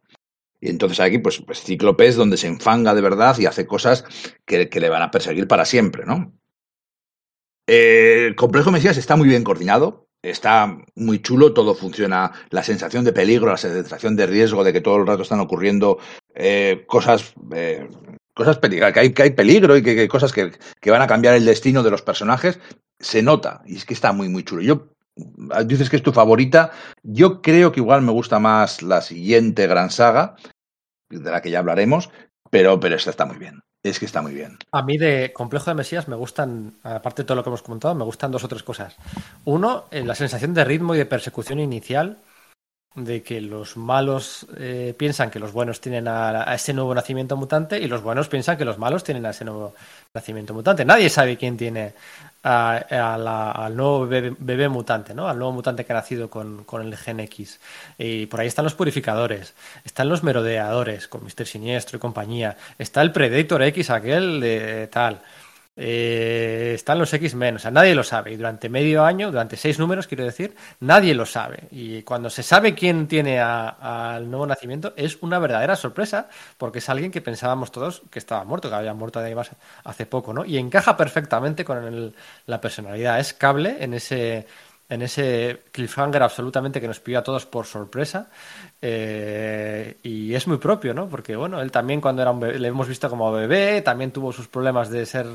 Y 0.63 0.69
entonces 0.69 1.01
aquí, 1.01 1.17
pues, 1.17 1.41
pues 1.45 1.61
Cíclope 1.61 2.07
es 2.07 2.15
donde 2.15 2.37
se 2.37 2.47
enfanga 2.47 2.95
de 2.95 3.01
verdad 3.01 3.37
y 3.37 3.47
hace 3.47 3.67
cosas 3.67 4.05
que, 4.45 4.69
que 4.69 4.79
le 4.79 4.87
van 4.87 5.01
a 5.01 5.11
perseguir 5.11 5.45
para 5.45 5.65
siempre, 5.65 6.05
¿no? 6.05 6.31
El 7.67 8.33
complejo 8.37 8.71
Mesías 8.71 8.95
está 8.95 9.17
muy 9.17 9.27
bien 9.27 9.43
coordinado, 9.43 10.07
está 10.21 10.77
muy 10.95 11.21
chulo, 11.21 11.53
todo 11.53 11.75
funciona, 11.75 12.31
la 12.49 12.63
sensación 12.63 13.03
de 13.03 13.11
peligro, 13.11 13.51
la 13.51 13.57
sensación 13.57 14.15
de 14.15 14.25
riesgo, 14.25 14.63
de 14.63 14.71
que 14.71 14.79
todo 14.79 14.95
el 14.95 15.07
rato 15.07 15.23
están 15.23 15.41
ocurriendo 15.41 15.97
eh, 16.33 16.85
cosas, 16.87 17.33
eh, 17.53 17.89
cosas 18.33 18.57
que 18.59 18.99
hay, 18.99 19.11
que 19.11 19.23
hay 19.23 19.31
peligro 19.31 19.75
y 19.75 19.83
que, 19.83 19.95
que 19.95 20.01
hay 20.01 20.07
cosas 20.07 20.31
que, 20.31 20.53
que, 20.79 20.91
van 20.91 21.01
a 21.01 21.07
cambiar 21.07 21.35
el 21.35 21.43
destino 21.43 21.83
de 21.83 21.91
los 21.91 22.03
personajes, 22.03 22.61
se 23.01 23.21
nota 23.21 23.63
y 23.65 23.75
es 23.75 23.83
que 23.83 23.93
está 23.93 24.13
muy, 24.13 24.29
muy 24.29 24.43
chulo. 24.43 24.61
Yo 24.61 24.93
dices 25.65 25.89
que 25.89 25.97
es 25.97 26.03
tu 26.03 26.11
favorita, 26.11 26.71
yo 27.03 27.41
creo 27.41 27.71
que 27.71 27.79
igual 27.79 28.01
me 28.01 28.11
gusta 28.11 28.39
más 28.39 28.81
la 28.81 29.01
siguiente 29.01 29.67
gran 29.67 29.89
saga, 29.89 30.35
de 31.19 31.31
la 31.31 31.41
que 31.41 31.51
ya 31.51 31.59
hablaremos, 31.59 32.09
pero, 32.49 32.79
pero 32.79 32.95
esta 32.95 33.09
está 33.09 33.25
muy 33.25 33.37
bien. 33.37 33.61
Es 33.83 33.99
que 33.99 34.05
está 34.05 34.21
muy 34.21 34.33
bien. 34.33 34.57
A 34.71 34.81
mí 34.81 34.97
de 34.97 35.33
Complejo 35.33 35.69
de 35.69 35.75
Mesías 35.75 36.07
me 36.07 36.15
gustan, 36.15 36.75
aparte 36.83 37.23
de 37.23 37.25
todo 37.27 37.35
lo 37.35 37.43
que 37.43 37.49
hemos 37.49 37.63
comentado, 37.63 37.95
me 37.95 38.05
gustan 38.05 38.31
dos 38.31 38.43
o 38.43 38.47
tres 38.47 38.63
cosas. 38.63 38.95
Uno, 39.43 39.85
eh, 39.91 40.03
la 40.05 40.15
sensación 40.15 40.53
de 40.53 40.63
ritmo 40.63 40.95
y 40.95 40.99
de 40.99 41.05
persecución 41.05 41.59
inicial, 41.59 42.19
de 42.95 43.23
que 43.23 43.41
los 43.41 43.75
malos 43.75 44.45
eh, 44.57 44.93
piensan 44.97 45.31
que 45.31 45.39
los 45.39 45.51
buenos 45.51 45.81
tienen 45.81 46.07
a, 46.07 46.49
a, 46.49 46.55
ese 46.55 46.73
nuevo 46.73 46.93
nacimiento 46.93 47.35
mutante 47.35 47.79
y 47.79 47.87
los 47.87 48.03
buenos 48.03 48.29
piensan 48.29 48.55
que 48.55 48.65
los 48.65 48.77
malos 48.77 49.03
tienen 49.03 49.25
a 49.25 49.31
ese 49.31 49.45
nuevo 49.45 49.73
nacimiento 50.13 50.53
mutante. 50.53 50.85
Nadie 50.85 51.09
sabe 51.09 51.35
quién 51.35 51.57
tiene 51.57 51.93
a, 52.43 53.17
la, 53.17 53.51
al 53.51 53.75
nuevo 53.75 54.05
bebé, 54.05 54.35
bebé, 54.37 54.67
mutante, 54.67 55.13
¿no? 55.13 55.27
Al 55.27 55.37
nuevo 55.37 55.53
mutante 55.53 55.85
que 55.85 55.93
ha 55.93 55.95
nacido 55.95 56.29
con, 56.29 56.65
con, 56.65 56.81
el 56.81 56.95
gen 56.97 57.21
X. 57.21 57.59
Y 57.97 58.25
por 58.25 58.41
ahí 58.41 58.47
están 58.47 58.65
los 58.65 58.75
purificadores, 58.75 59.53
están 59.85 60.09
los 60.09 60.23
merodeadores 60.23 61.07
con 61.07 61.23
Mister 61.23 61.47
Siniestro 61.47 61.97
y 61.97 61.99
compañía, 61.99 62.57
está 62.77 63.01
el 63.01 63.11
Predator 63.11 63.63
X 63.63 63.89
aquel 63.89 64.41
de 64.41 64.87
tal. 64.87 65.21
Eh, 65.75 66.73
están 66.75 66.99
los 66.99 67.11
X-Men, 67.11 67.55
o 67.55 67.59
sea, 67.59 67.71
nadie 67.71 67.95
lo 67.95 68.03
sabe. 68.03 68.33
Y 68.33 68.35
durante 68.37 68.69
medio 68.69 69.03
año, 69.03 69.31
durante 69.31 69.57
seis 69.57 69.79
números, 69.79 70.07
quiero 70.07 70.23
decir, 70.23 70.55
nadie 70.79 71.15
lo 71.15 71.25
sabe. 71.25 71.67
Y 71.71 72.03
cuando 72.03 72.29
se 72.29 72.43
sabe 72.43 72.75
quién 72.75 73.07
tiene 73.07 73.39
al 73.39 74.29
nuevo 74.29 74.45
nacimiento, 74.45 74.93
es 74.95 75.17
una 75.21 75.39
verdadera 75.39 75.75
sorpresa, 75.75 76.29
porque 76.57 76.79
es 76.79 76.89
alguien 76.89 77.11
que 77.11 77.21
pensábamos 77.21 77.71
todos 77.71 78.03
que 78.11 78.19
estaba 78.19 78.43
muerto, 78.43 78.69
que 78.69 78.75
había 78.75 78.93
muerto 78.93 79.19
además 79.19 79.51
hace 79.83 80.05
poco, 80.05 80.33
¿no? 80.33 80.45
Y 80.45 80.57
encaja 80.57 80.95
perfectamente 80.95 81.65
con 81.65 81.83
el, 81.83 82.15
la 82.45 82.61
personalidad. 82.61 83.19
Es 83.19 83.33
cable 83.33 83.77
en 83.79 83.95
ese 83.95 84.45
en 84.89 85.01
ese 85.01 85.63
cliffhanger 85.71 86.21
absolutamente 86.21 86.79
que 86.79 86.87
nos 86.87 86.99
pilló 86.99 87.19
a 87.19 87.23
todos 87.23 87.45
por 87.45 87.65
sorpresa. 87.65 88.29
Eh, 88.81 89.97
y 90.03 90.33
es 90.33 90.45
muy 90.45 90.57
propio, 90.57 90.93
¿no? 90.93 91.07
Porque, 91.07 91.35
bueno, 91.35 91.61
él 91.61 91.71
también 91.71 92.01
cuando 92.01 92.21
era 92.21 92.31
un 92.31 92.41
bebé, 92.41 92.59
le 92.59 92.67
hemos 92.67 92.87
visto 92.87 93.09
como 93.09 93.31
bebé, 93.31 93.81
también 93.81 94.11
tuvo 94.11 94.33
sus 94.33 94.47
problemas 94.47 94.89
de 94.89 95.05
ser 95.05 95.25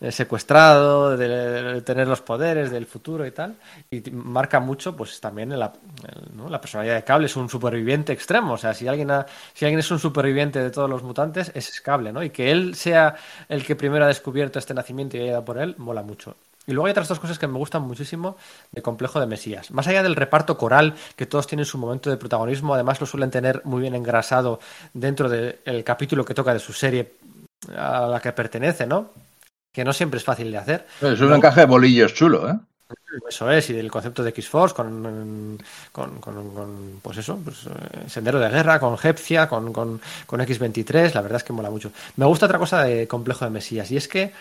eh, 0.00 0.12
secuestrado, 0.12 1.16
de, 1.16 1.80
tener 1.82 2.06
los 2.06 2.20
poderes 2.20 2.70
del 2.70 2.86
futuro 2.86 3.26
y 3.26 3.30
tal. 3.30 3.56
Y 3.90 4.02
marca 4.10 4.60
mucho, 4.60 4.94
pues 4.94 5.18
también 5.20 5.58
la, 5.58 5.72
personalidad 6.60 6.96
de 6.96 7.04
Cable 7.04 7.26
es 7.26 7.36
un 7.36 7.48
superviviente 7.48 8.12
extremo. 8.12 8.52
O 8.54 8.58
sea, 8.58 8.74
si 8.74 8.86
alguien, 8.86 9.08
si 9.54 9.64
alguien 9.64 9.80
es 9.80 9.90
un 9.90 9.98
superviviente 9.98 10.62
de 10.62 10.70
todos 10.70 10.90
los 10.90 11.02
mutantes, 11.02 11.50
es 11.54 11.80
Cable, 11.80 12.12
¿no? 12.12 12.22
Y 12.22 12.30
que 12.30 12.50
él 12.50 12.74
sea 12.74 13.16
el 13.48 13.64
que 13.64 13.74
primero 13.74 14.04
ha 14.04 14.08
descubierto 14.08 14.58
este 14.58 14.74
nacimiento 14.74 15.16
y 15.16 15.20
haya 15.20 15.32
ido 15.32 15.44
por 15.44 15.58
él, 15.58 15.74
mola 15.78 16.02
mucho. 16.02 16.36
Y 16.66 16.72
luego 16.72 16.86
hay 16.86 16.92
otras 16.92 17.08
dos 17.08 17.18
cosas 17.18 17.38
que 17.38 17.46
me 17.48 17.58
gustan 17.58 17.82
muchísimo 17.82 18.36
de 18.70 18.82
Complejo 18.82 19.18
de 19.18 19.26
Mesías. 19.26 19.70
Más 19.72 19.88
allá 19.88 20.02
del 20.02 20.14
reparto 20.14 20.56
coral, 20.56 20.94
que 21.16 21.26
todos 21.26 21.46
tienen 21.46 21.66
su 21.66 21.76
momento 21.76 22.08
de 22.08 22.16
protagonismo, 22.16 22.74
además 22.74 23.00
lo 23.00 23.06
suelen 23.06 23.30
tener 23.30 23.62
muy 23.64 23.80
bien 23.80 23.94
engrasado 23.94 24.60
dentro 24.94 25.28
del 25.28 25.82
capítulo 25.84 26.24
que 26.24 26.34
toca 26.34 26.52
de 26.52 26.60
su 26.60 26.72
serie 26.72 27.14
a 27.76 28.06
la 28.06 28.20
que 28.20 28.32
pertenece, 28.32 28.86
¿no? 28.86 29.10
Que 29.72 29.84
no 29.84 29.92
siempre 29.92 30.18
es 30.18 30.24
fácil 30.24 30.52
de 30.52 30.58
hacer. 30.58 30.86
Es 31.00 31.20
un 31.20 31.32
encaje 31.32 31.60
de 31.60 31.66
bolillos 31.66 32.14
chulo, 32.14 32.48
¿eh? 32.48 32.56
Eso 33.28 33.50
es, 33.50 33.70
y 33.70 33.72
del 33.74 33.90
concepto 33.90 34.22
de 34.22 34.30
X-Force 34.30 34.74
con, 34.74 35.58
con, 35.92 37.00
pues 37.02 37.18
eso, 37.18 37.38
pues, 37.42 37.66
eh, 37.66 38.08
Sendero 38.08 38.38
de 38.38 38.48
Guerra, 38.48 38.80
con 38.80 38.96
Hepcia, 39.02 39.48
con, 39.48 39.72
con, 39.72 40.00
X23, 40.28 41.14
la 41.14 41.22
verdad 41.22 41.36
es 41.36 41.44
que 41.44 41.52
mola 41.52 41.70
mucho. 41.70 41.92
Me 42.16 42.26
gusta 42.26 42.46
otra 42.46 42.58
cosa 42.58 42.84
de 42.84 43.06
Complejo 43.06 43.44
de 43.44 43.50
Mesías, 43.50 43.90
y 43.90 43.96
es 43.96 44.08
que 44.08 44.32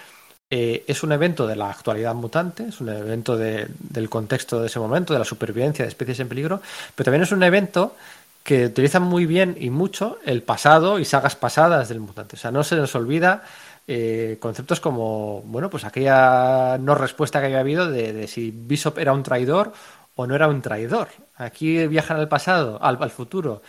eh, 0.54 0.84
es 0.86 1.02
un 1.02 1.14
evento 1.14 1.48
de 1.48 1.56
la 1.56 1.70
actualidad 1.70 2.14
mutante, 2.14 2.66
es 2.68 2.82
un 2.82 2.90
evento 2.90 3.38
del 3.38 4.10
contexto 4.10 4.60
de 4.60 4.68
ese 4.68 4.80
momento, 4.80 5.14
de 5.14 5.20
la 5.20 5.26
supervivencia 5.26 5.86
de 5.86 5.90
especies 5.90 6.20
en 6.20 6.28
peligro, 6.28 6.62
pero 6.94 7.06
también 7.06 7.24
es 7.24 7.32
un 7.32 7.42
evento 7.42 7.96
que 8.44 8.66
utiliza 8.66 9.00
muy 9.00 9.26
bien 9.26 9.56
y 9.58 9.70
mucho 9.70 10.20
el 10.26 10.44
pasado 10.44 11.00
y 11.00 11.06
sagas 11.06 11.38
pasadas 11.38 11.88
del 11.88 12.02
mutante. 12.02 12.36
O 12.36 12.40
sea, 12.40 12.52
no 12.52 12.66
se 12.66 12.76
nos 12.76 12.94
olvida 12.96 13.44
eh, 13.88 14.40
conceptos 14.42 14.82
como, 14.82 15.42
bueno, 15.44 15.70
pues 15.70 15.86
aquella 15.86 16.78
no 16.78 16.96
respuesta 16.96 17.40
que 17.40 17.46
había 17.46 17.62
habido 17.62 17.90
de, 17.90 18.28
si 18.28 18.52
Bishop 18.52 18.98
era 18.98 19.14
un 19.14 19.24
traidor 19.24 19.72
o 20.16 20.28
no 20.28 20.36
era 20.36 20.50
un 20.50 20.62
traidor. 20.62 21.08
Aquí 21.38 21.88
viajan 21.88 22.18
al 22.18 22.28
pasado, 22.28 22.78
al, 22.82 23.10
futuro. 23.10 23.62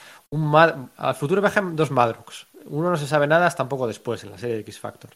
Al 0.96 1.14
futuro 1.14 1.40
viajan 1.40 1.76
dos 1.76 1.92
Madrox. 1.92 2.46
Uno 2.64 2.90
no 2.90 2.96
se 2.96 3.06
sabe 3.06 3.28
nada 3.28 3.46
hasta 3.46 3.62
un 3.62 3.68
poco 3.68 3.86
después 3.86 4.24
en 4.24 4.32
la 4.32 4.38
serie 4.38 4.56
de 4.56 4.62
X 4.62 4.80
Factor. 4.80 5.10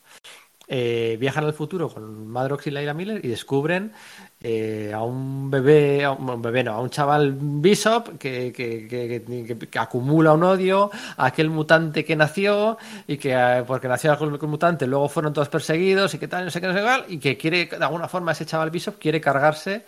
Eh, 0.69 1.17
viajan 1.21 1.45
al 1.45 1.53
futuro 1.53 1.89
con 1.89 2.27
Madrox 2.27 2.67
y 2.67 2.73
Laila 2.73 2.93
Miller 2.93 3.25
y 3.25 3.29
descubren 3.29 3.93
eh, 4.41 4.91
a 4.93 5.01
un 5.01 5.49
bebé, 5.49 6.05
a 6.05 6.11
un, 6.11 6.43
bebé 6.43 6.65
no, 6.65 6.73
a 6.73 6.81
un 6.81 6.91
chaval 6.91 7.37
Bishop 7.39 8.19
que, 8.19 8.53
que, 8.53 9.79
acumula 9.79 10.33
un 10.33 10.43
odio 10.43 10.91
a 11.17 11.27
aquel 11.27 11.51
mutante 11.51 12.05
que 12.05 12.17
nació 12.17 12.79
y 13.07 13.17
que 13.17 13.33
eh, 13.33 13.63
porque 13.65 13.87
nació 13.87 14.11
aquel 14.11 14.31
mutante 14.31 14.89
luego 14.89 15.09
fueron 15.09 15.33
todos 15.33 15.49
perseguidos 15.49 16.13
y 16.15 16.19
que 16.19 16.27
tal, 16.27 16.47
no 16.47 16.51
sé 16.51 16.61
qué, 16.61 16.67
no 16.67 16.75
sé 16.75 16.81
qué, 16.81 17.15
y 17.15 17.19
que 17.19 17.37
quiere, 17.37 17.67
de 17.67 17.85
alguna 17.85 18.09
forma 18.09 18.33
ese 18.33 18.45
chaval 18.45 18.71
Bishop 18.71 18.99
quiere 18.99 19.21
cargarse 19.21 19.85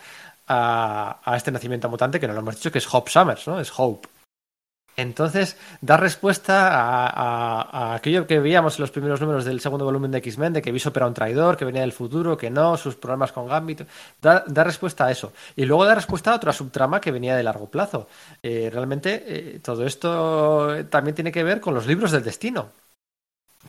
a, 0.46 1.18
a 1.24 1.36
este 1.36 1.50
nacimiento 1.50 1.88
mutante 1.88 2.20
que 2.20 2.28
no 2.28 2.34
lo 2.34 2.38
hemos 2.38 2.54
dicho 2.54 2.70
que 2.70 2.78
es 2.78 2.94
Hope 2.94 3.10
Summers, 3.10 3.48
¿no? 3.48 3.58
Es 3.58 3.72
Hope. 3.76 4.08
Entonces, 4.98 5.56
da 5.80 5.96
respuesta 5.96 6.70
a, 6.74 7.94
aquello 7.94 8.26
que 8.26 8.40
veíamos 8.40 8.76
en 8.76 8.80
los 8.80 8.90
primeros 8.90 9.20
números 9.20 9.44
del 9.44 9.60
segundo 9.60 9.84
volumen 9.84 10.10
de 10.10 10.18
X-Men, 10.18 10.54
de 10.54 10.60
que 10.60 10.72
Bishop 10.72 10.96
era 10.96 11.06
un 11.06 11.14
traidor, 11.14 11.56
que 11.56 11.64
venía 11.64 11.82
del 11.82 11.92
futuro, 11.92 12.36
que 12.36 12.50
no, 12.50 12.76
sus 12.76 12.96
problemas 12.96 13.30
con 13.30 13.46
Gambit. 13.46 13.82
Da, 14.20 14.42
respuesta 14.64 15.06
a 15.06 15.12
eso. 15.12 15.32
Y 15.54 15.66
luego 15.66 15.84
da 15.84 15.94
respuesta 15.94 16.32
a 16.32 16.34
otra 16.34 16.52
subtrama 16.52 17.00
que 17.00 17.12
venía 17.12 17.36
de 17.36 17.44
largo 17.44 17.70
plazo. 17.70 18.08
Eh, 18.42 18.70
realmente, 18.72 19.22
eh, 19.24 19.60
todo 19.60 19.86
esto 19.86 20.84
también 20.90 21.14
tiene 21.14 21.30
que 21.30 21.44
ver 21.44 21.60
con 21.60 21.74
los 21.74 21.86
libros 21.86 22.10
del 22.10 22.24
destino. 22.24 22.70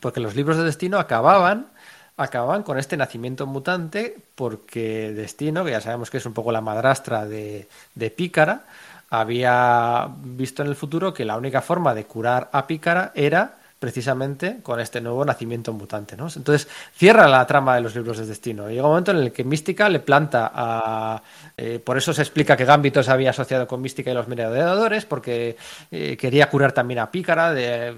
Porque 0.00 0.18
los 0.18 0.34
libros 0.34 0.56
del 0.56 0.66
destino 0.66 0.98
acababan 0.98 1.68
acababan 2.16 2.64
con 2.64 2.76
este 2.76 2.98
nacimiento 2.98 3.46
mutante 3.46 4.14
porque 4.34 5.12
Destino, 5.12 5.64
que 5.64 5.70
ya 5.70 5.80
sabemos 5.80 6.10
que 6.10 6.18
es 6.18 6.26
un 6.26 6.34
poco 6.34 6.52
la 6.52 6.60
madrastra 6.60 7.24
de, 7.24 7.66
de 7.94 8.10
Pícara, 8.10 8.64
había 9.10 10.08
visto 10.22 10.62
en 10.62 10.68
el 10.68 10.76
futuro 10.76 11.12
que 11.12 11.24
la 11.24 11.36
única 11.36 11.60
forma 11.60 11.94
de 11.94 12.04
curar 12.04 12.48
a 12.52 12.66
Pícara 12.66 13.12
era 13.14 13.56
precisamente 13.80 14.58
con 14.62 14.78
este 14.78 15.00
nuevo 15.00 15.24
nacimiento 15.24 15.72
mutante. 15.72 16.14
¿no? 16.14 16.28
Entonces 16.36 16.68
cierra 16.94 17.26
la 17.26 17.44
trama 17.46 17.74
de 17.74 17.80
los 17.80 17.96
libros 17.96 18.18
de 18.18 18.26
destino. 18.26 18.68
Llega 18.68 18.82
un 18.82 18.90
momento 18.90 19.10
en 19.10 19.16
el 19.16 19.32
que 19.32 19.42
Mística 19.42 19.88
le 19.88 20.00
planta 20.00 20.52
a... 20.54 21.22
Eh, 21.56 21.80
por 21.82 21.96
eso 21.96 22.12
se 22.12 22.20
explica 22.20 22.56
que 22.58 22.66
Gambito 22.66 23.02
se 23.02 23.10
había 23.10 23.30
asociado 23.30 23.66
con 23.66 23.80
Mística 23.80 24.10
y 24.10 24.14
los 24.14 24.28
merodeadores, 24.28 25.06
porque 25.06 25.56
eh, 25.90 26.16
quería 26.18 26.50
curar 26.50 26.72
también 26.72 27.00
a 27.00 27.10
Pícara, 27.10 27.54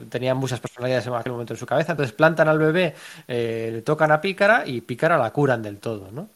tenía 0.08 0.34
muchas 0.34 0.60
personalidades 0.60 1.06
en 1.08 1.14
aquel 1.14 1.32
momento 1.32 1.52
en 1.52 1.58
su 1.58 1.66
cabeza. 1.66 1.92
Entonces 1.92 2.14
plantan 2.14 2.48
al 2.48 2.60
bebé, 2.60 2.94
eh, 3.26 3.70
le 3.72 3.82
tocan 3.82 4.12
a 4.12 4.20
Pícara 4.20 4.62
y 4.64 4.82
Pícara 4.82 5.18
la 5.18 5.32
curan 5.32 5.62
del 5.62 5.78
todo. 5.78 6.10
¿no? 6.12 6.28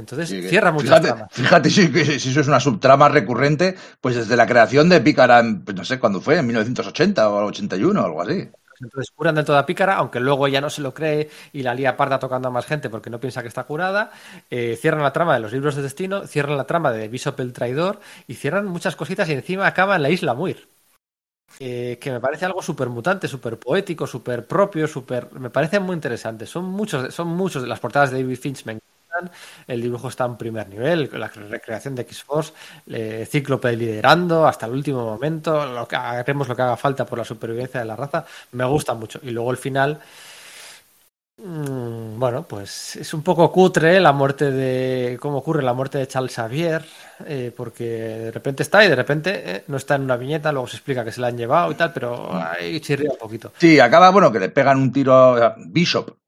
Entonces 0.00 0.28
cierra 0.48 0.72
muchas 0.72 0.88
fíjate, 0.88 1.06
tramas. 1.08 1.28
Fíjate 1.32 1.70
si, 1.70 1.86
si, 2.18 2.30
eso 2.30 2.40
es 2.40 2.48
una 2.48 2.60
subtrama 2.60 3.08
recurrente, 3.08 3.76
pues 4.00 4.16
desde 4.16 4.36
la 4.36 4.46
creación 4.46 4.88
de 4.88 5.00
Pícara, 5.00 5.42
pues 5.64 5.76
no 5.76 5.84
sé 5.84 5.98
cuándo 5.98 6.20
fue, 6.20 6.38
en 6.38 6.46
1980 6.46 7.30
o 7.30 7.46
81 7.46 8.00
o 8.00 8.04
algo 8.04 8.22
así. 8.22 8.48
Entonces 8.80 9.10
curan 9.14 9.34
de 9.34 9.44
toda 9.44 9.66
Pícara, 9.66 9.96
aunque 9.96 10.20
luego 10.20 10.48
ya 10.48 10.60
no 10.60 10.70
se 10.70 10.80
lo 10.80 10.94
cree 10.94 11.28
y 11.52 11.62
la 11.62 11.74
lía 11.74 11.96
parda 11.96 12.18
tocando 12.18 12.48
a 12.48 12.50
más 12.50 12.66
gente 12.66 12.88
porque 12.88 13.10
no 13.10 13.20
piensa 13.20 13.42
que 13.42 13.48
está 13.48 13.64
curada. 13.64 14.10
Eh, 14.48 14.76
cierran 14.80 15.02
la 15.02 15.12
trama 15.12 15.34
de 15.34 15.40
los 15.40 15.52
libros 15.52 15.76
de 15.76 15.82
destino, 15.82 16.26
cierran 16.26 16.56
la 16.56 16.64
trama 16.64 16.90
de 16.90 17.08
Bishop 17.08 17.38
el 17.40 17.52
traidor 17.52 18.00
y 18.26 18.34
cierran 18.34 18.66
muchas 18.66 18.96
cositas 18.96 19.28
y 19.28 19.32
encima 19.32 19.66
acaba 19.66 19.96
en 19.96 20.02
la 20.02 20.10
isla 20.10 20.34
Muir. 20.34 20.68
Eh, 21.58 21.98
que 22.00 22.10
me 22.10 22.20
parece 22.20 22.44
algo 22.46 22.62
súper 22.62 22.88
mutante, 22.88 23.28
súper 23.28 23.58
poético, 23.58 24.06
súper 24.06 24.46
propio, 24.46 24.86
súper... 24.86 25.32
Me 25.32 25.50
parece 25.50 25.80
muy 25.80 25.94
interesante. 25.94 26.46
Son 26.46 26.64
muchos, 26.64 27.12
son 27.12 27.28
muchos 27.28 27.62
de 27.62 27.68
las 27.68 27.80
portadas 27.80 28.10
de 28.10 28.22
David 28.22 28.38
Finch, 28.38 28.64
el 29.66 29.82
dibujo 29.82 30.08
está 30.08 30.24
en 30.24 30.36
primer 30.36 30.68
nivel, 30.68 31.10
la 31.12 31.28
recreación 31.28 31.94
de 31.94 32.02
X-Force, 32.02 32.52
eh, 32.88 33.26
Cíclope 33.28 33.76
liderando 33.76 34.46
hasta 34.46 34.66
el 34.66 34.72
último 34.72 35.04
momento, 35.04 35.66
lo 35.66 35.86
que, 35.86 35.96
haremos 35.96 36.48
lo 36.48 36.56
que 36.56 36.62
haga 36.62 36.76
falta 36.76 37.04
por 37.06 37.18
la 37.18 37.24
supervivencia 37.24 37.80
de 37.80 37.86
la 37.86 37.96
raza, 37.96 38.24
me 38.52 38.64
gusta 38.64 38.94
mucho. 38.94 39.20
Y 39.22 39.30
luego 39.30 39.50
el 39.50 39.56
final, 39.56 40.00
mm, 41.38 42.18
bueno, 42.18 42.44
pues 42.44 42.96
es 42.96 43.14
un 43.14 43.22
poco 43.22 43.50
cutre 43.50 44.00
la 44.00 44.12
muerte 44.12 44.50
de, 44.50 45.18
cómo 45.20 45.38
ocurre 45.38 45.62
la 45.62 45.74
muerte 45.74 45.98
de 45.98 46.08
Charles 46.08 46.34
Xavier, 46.34 46.84
eh, 47.26 47.52
porque 47.56 47.84
de 47.84 48.30
repente 48.30 48.62
está 48.62 48.84
y 48.84 48.88
de 48.88 48.96
repente 48.96 49.42
eh, 49.44 49.64
no 49.68 49.76
está 49.76 49.96
en 49.96 50.02
una 50.02 50.16
viñeta, 50.16 50.52
luego 50.52 50.68
se 50.68 50.76
explica 50.76 51.04
que 51.04 51.12
se 51.12 51.20
la 51.20 51.28
han 51.28 51.36
llevado 51.36 51.70
y 51.72 51.74
tal, 51.74 51.92
pero 51.92 52.30
ahí 52.34 52.80
chirría 52.80 53.10
un 53.10 53.18
poquito. 53.18 53.52
Sí, 53.58 53.78
acaba, 53.80 54.10
bueno, 54.10 54.32
que 54.32 54.40
le 54.40 54.48
pegan 54.48 54.78
un 54.78 54.92
tiro 54.92 55.14
a 55.14 55.54
Bishop, 55.58 56.19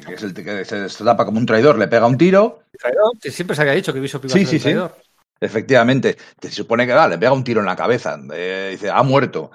que 0.00 0.14
es 0.14 0.22
el 0.22 0.32
que 0.32 0.64
se 0.64 1.04
tapa 1.04 1.24
como 1.24 1.38
un 1.38 1.46
traidor, 1.46 1.78
le 1.78 1.88
pega 1.88 2.06
un 2.06 2.16
tiro. 2.16 2.62
¿Traidor? 2.78 3.12
siempre 3.20 3.54
se 3.54 3.62
había 3.62 3.74
dicho 3.74 3.92
que 3.92 4.00
Bishop 4.00 4.24
iba 4.24 4.34
a 4.34 4.46
ser 4.46 4.60
traidor. 4.60 4.96
Efectivamente, 5.40 6.16
se 6.40 6.50
supone 6.50 6.86
que 6.86 6.94
le 6.94 7.18
pega 7.18 7.32
un 7.32 7.44
tiro 7.44 7.60
en 7.60 7.66
la 7.66 7.76
cabeza, 7.76 8.18
eh, 8.32 8.68
dice, 8.72 8.90
ha 8.90 9.02
muerto. 9.02 9.50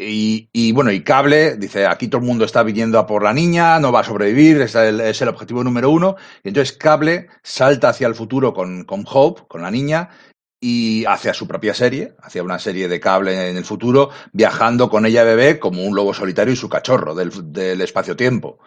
Y, 0.00 0.72
bueno, 0.72 0.92
y 0.92 1.02
Cable 1.02 1.56
dice, 1.56 1.84
aquí 1.84 2.06
todo 2.06 2.20
el 2.20 2.26
mundo 2.26 2.44
está 2.44 2.62
viniendo 2.62 3.00
a 3.00 3.06
por 3.06 3.24
la 3.24 3.32
niña, 3.32 3.80
no 3.80 3.90
va 3.90 4.00
a 4.00 4.04
sobrevivir, 4.04 4.60
es 4.60 4.76
el, 4.76 5.00
es 5.00 5.20
el 5.20 5.28
objetivo 5.28 5.64
número 5.64 5.90
uno. 5.90 6.16
Y 6.44 6.48
entonces 6.48 6.76
Cable 6.76 7.26
salta 7.42 7.88
hacia 7.88 8.06
el 8.06 8.14
futuro 8.14 8.54
con, 8.54 8.84
con 8.84 9.04
Hope, 9.06 9.42
con 9.48 9.60
la 9.60 9.72
niña, 9.72 10.10
y 10.60 11.04
hacia 11.04 11.34
su 11.34 11.48
propia 11.48 11.74
serie, 11.74 12.14
hacia 12.22 12.44
una 12.44 12.58
serie 12.58 12.88
de 12.88 13.00
cable 13.00 13.50
en 13.50 13.56
el 13.56 13.64
futuro, 13.64 14.10
viajando 14.32 14.88
con 14.88 15.04
ella 15.04 15.24
bebé 15.24 15.58
como 15.58 15.84
un 15.84 15.94
lobo 15.94 16.14
solitario 16.14 16.54
y 16.54 16.56
su 16.56 16.68
cachorro 16.68 17.14
del, 17.14 17.52
del 17.52 17.80
espacio-tiempo 17.80 18.60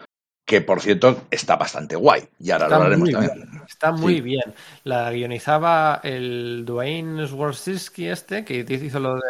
que 0.45 0.59
por 0.59 0.81
cierto 0.81 1.21
está 1.31 1.55
bastante 1.55 1.95
guay. 1.95 2.27
Y 2.39 2.51
ahora 2.51 2.67
lo 2.67 2.75
hablaremos 2.75 3.09
también. 3.09 3.61
Está 3.67 3.91
muy 3.91 4.19
bien. 4.21 4.53
La 4.83 5.09
guionizaba 5.11 6.01
el 6.03 6.65
Dwayne 6.65 7.25
Swarzynski 7.27 8.07
este, 8.07 8.43
que 8.43 8.65
hizo, 8.67 8.99
lo 8.99 9.15
de, 9.15 9.21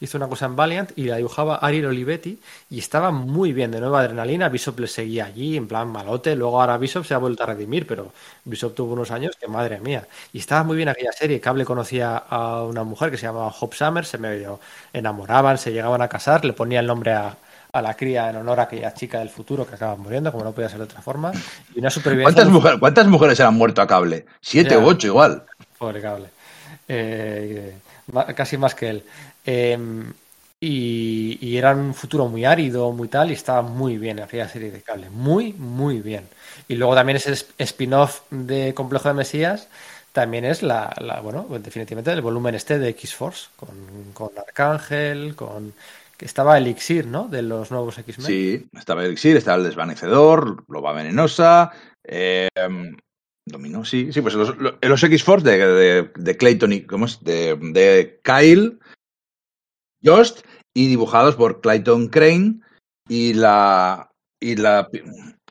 hizo 0.00 0.18
una 0.18 0.28
cosa 0.28 0.46
en 0.46 0.54
Valiant, 0.54 0.92
y 0.94 1.04
la 1.04 1.16
dibujaba 1.16 1.56
Ariel 1.56 1.86
Olivetti, 1.86 2.38
y 2.70 2.78
estaba 2.78 3.10
muy 3.10 3.52
bien, 3.52 3.70
de 3.70 3.80
nueva 3.80 4.00
adrenalina. 4.00 4.48
Bishop 4.48 4.78
le 4.78 4.86
seguía 4.86 5.24
allí, 5.26 5.56
en 5.56 5.66
plan 5.66 5.88
malote. 5.88 6.36
Luego 6.36 6.60
ahora 6.60 6.78
Bishop 6.78 7.04
se 7.04 7.14
ha 7.14 7.18
vuelto 7.18 7.42
a 7.42 7.46
redimir, 7.46 7.86
pero 7.86 8.12
Bishop 8.44 8.74
tuvo 8.74 8.92
unos 8.92 9.10
años 9.10 9.36
que 9.40 9.48
madre 9.48 9.80
mía. 9.80 10.06
Y 10.32 10.38
estaba 10.38 10.62
muy 10.62 10.76
bien 10.76 10.88
aquella 10.88 11.12
serie. 11.12 11.40
Cable 11.40 11.64
conocía 11.64 12.18
a 12.18 12.62
una 12.62 12.84
mujer 12.84 13.10
que 13.10 13.16
se 13.16 13.26
llamaba 13.26 13.52
Hope 13.58 13.76
Summer, 13.76 14.04
se 14.04 14.18
medio 14.18 14.60
enamoraban, 14.92 15.58
se 15.58 15.72
llegaban 15.72 16.02
a 16.02 16.08
casar, 16.08 16.44
le 16.44 16.52
ponía 16.52 16.80
el 16.80 16.86
nombre 16.86 17.12
a 17.12 17.36
a 17.78 17.82
la 17.82 17.94
cría 17.94 18.30
en 18.30 18.36
honor 18.36 18.60
a 18.60 18.62
aquella 18.64 18.92
chica 18.94 19.18
del 19.18 19.30
futuro 19.30 19.66
que 19.66 19.74
acaba 19.74 19.96
muriendo, 19.96 20.30
como 20.32 20.44
no 20.44 20.52
podía 20.52 20.68
ser 20.68 20.78
de 20.78 20.84
otra 20.84 21.00
forma. 21.00 21.32
Y 21.74 21.78
una 21.78 21.90
supervivencia. 21.90 22.34
¿Cuántas, 22.34 22.52
mujeres, 22.52 22.78
¿Cuántas 22.78 23.06
mujeres 23.06 23.40
han 23.40 23.54
muerto 23.54 23.82
a 23.82 23.86
cable? 23.86 24.26
Siete 24.40 24.76
u 24.76 24.86
ocho 24.86 25.06
igual. 25.06 25.44
Pobre 25.78 26.00
cable. 26.00 26.28
Eh, 26.88 27.74
casi 28.34 28.56
más 28.56 28.74
que 28.74 28.88
él. 28.88 29.04
Em, 29.44 30.12
y, 30.60 31.38
y, 31.40 31.56
era 31.56 31.72
un 31.72 31.94
futuro 31.94 32.26
muy 32.26 32.44
árido, 32.44 32.90
muy 32.92 33.08
tal, 33.08 33.30
y 33.30 33.34
estaba 33.34 33.62
muy 33.62 33.96
bien 33.96 34.20
aquella 34.20 34.48
serie 34.48 34.70
de 34.70 34.82
cable. 34.82 35.08
Muy, 35.10 35.52
muy 35.52 36.00
bien. 36.00 36.28
Y 36.66 36.74
luego 36.74 36.94
también 36.94 37.16
ese 37.16 37.46
spin-off 37.58 38.22
de 38.30 38.74
Complejo 38.74 39.08
de 39.08 39.14
Mesías 39.14 39.68
también 40.12 40.44
es 40.44 40.62
la, 40.62 40.92
la 40.98 41.20
bueno, 41.20 41.46
definitivamente 41.48 42.10
el 42.10 42.22
volumen 42.22 42.54
este 42.54 42.78
de 42.78 42.88
X-Force, 42.88 43.48
con, 43.56 43.68
con 44.14 44.30
Arcángel, 44.36 45.36
con 45.36 45.74
que 46.18 46.26
estaba 46.26 46.58
Elixir, 46.58 47.06
¿no? 47.06 47.28
De 47.28 47.42
los 47.42 47.70
nuevos 47.70 47.96
X-Men. 47.96 48.26
Sí, 48.26 48.68
estaba 48.76 49.04
Elixir, 49.04 49.36
estaba 49.36 49.56
el 49.56 49.64
Desvanecedor, 49.64 50.64
Loba 50.68 50.92
Venenosa, 50.92 51.70
eh, 52.04 52.48
Dominó, 53.46 53.84
sí, 53.84 54.12
sí, 54.12 54.20
pues 54.20 54.34
los, 54.34 54.54
los 54.58 55.02
X-Force 55.02 55.48
de, 55.48 56.10
de, 56.14 56.36
Clayton 56.36 56.72
y, 56.72 56.82
¿cómo 56.82 57.06
es? 57.06 57.22
De, 57.22 57.56
de 57.56 58.20
Kyle, 58.22 58.78
Jost, 60.04 60.44
y 60.74 60.88
dibujados 60.88 61.36
por 61.36 61.60
Clayton 61.60 62.08
Crane 62.08 62.60
y 63.08 63.32
la, 63.34 64.10
y 64.40 64.56
la, 64.56 64.88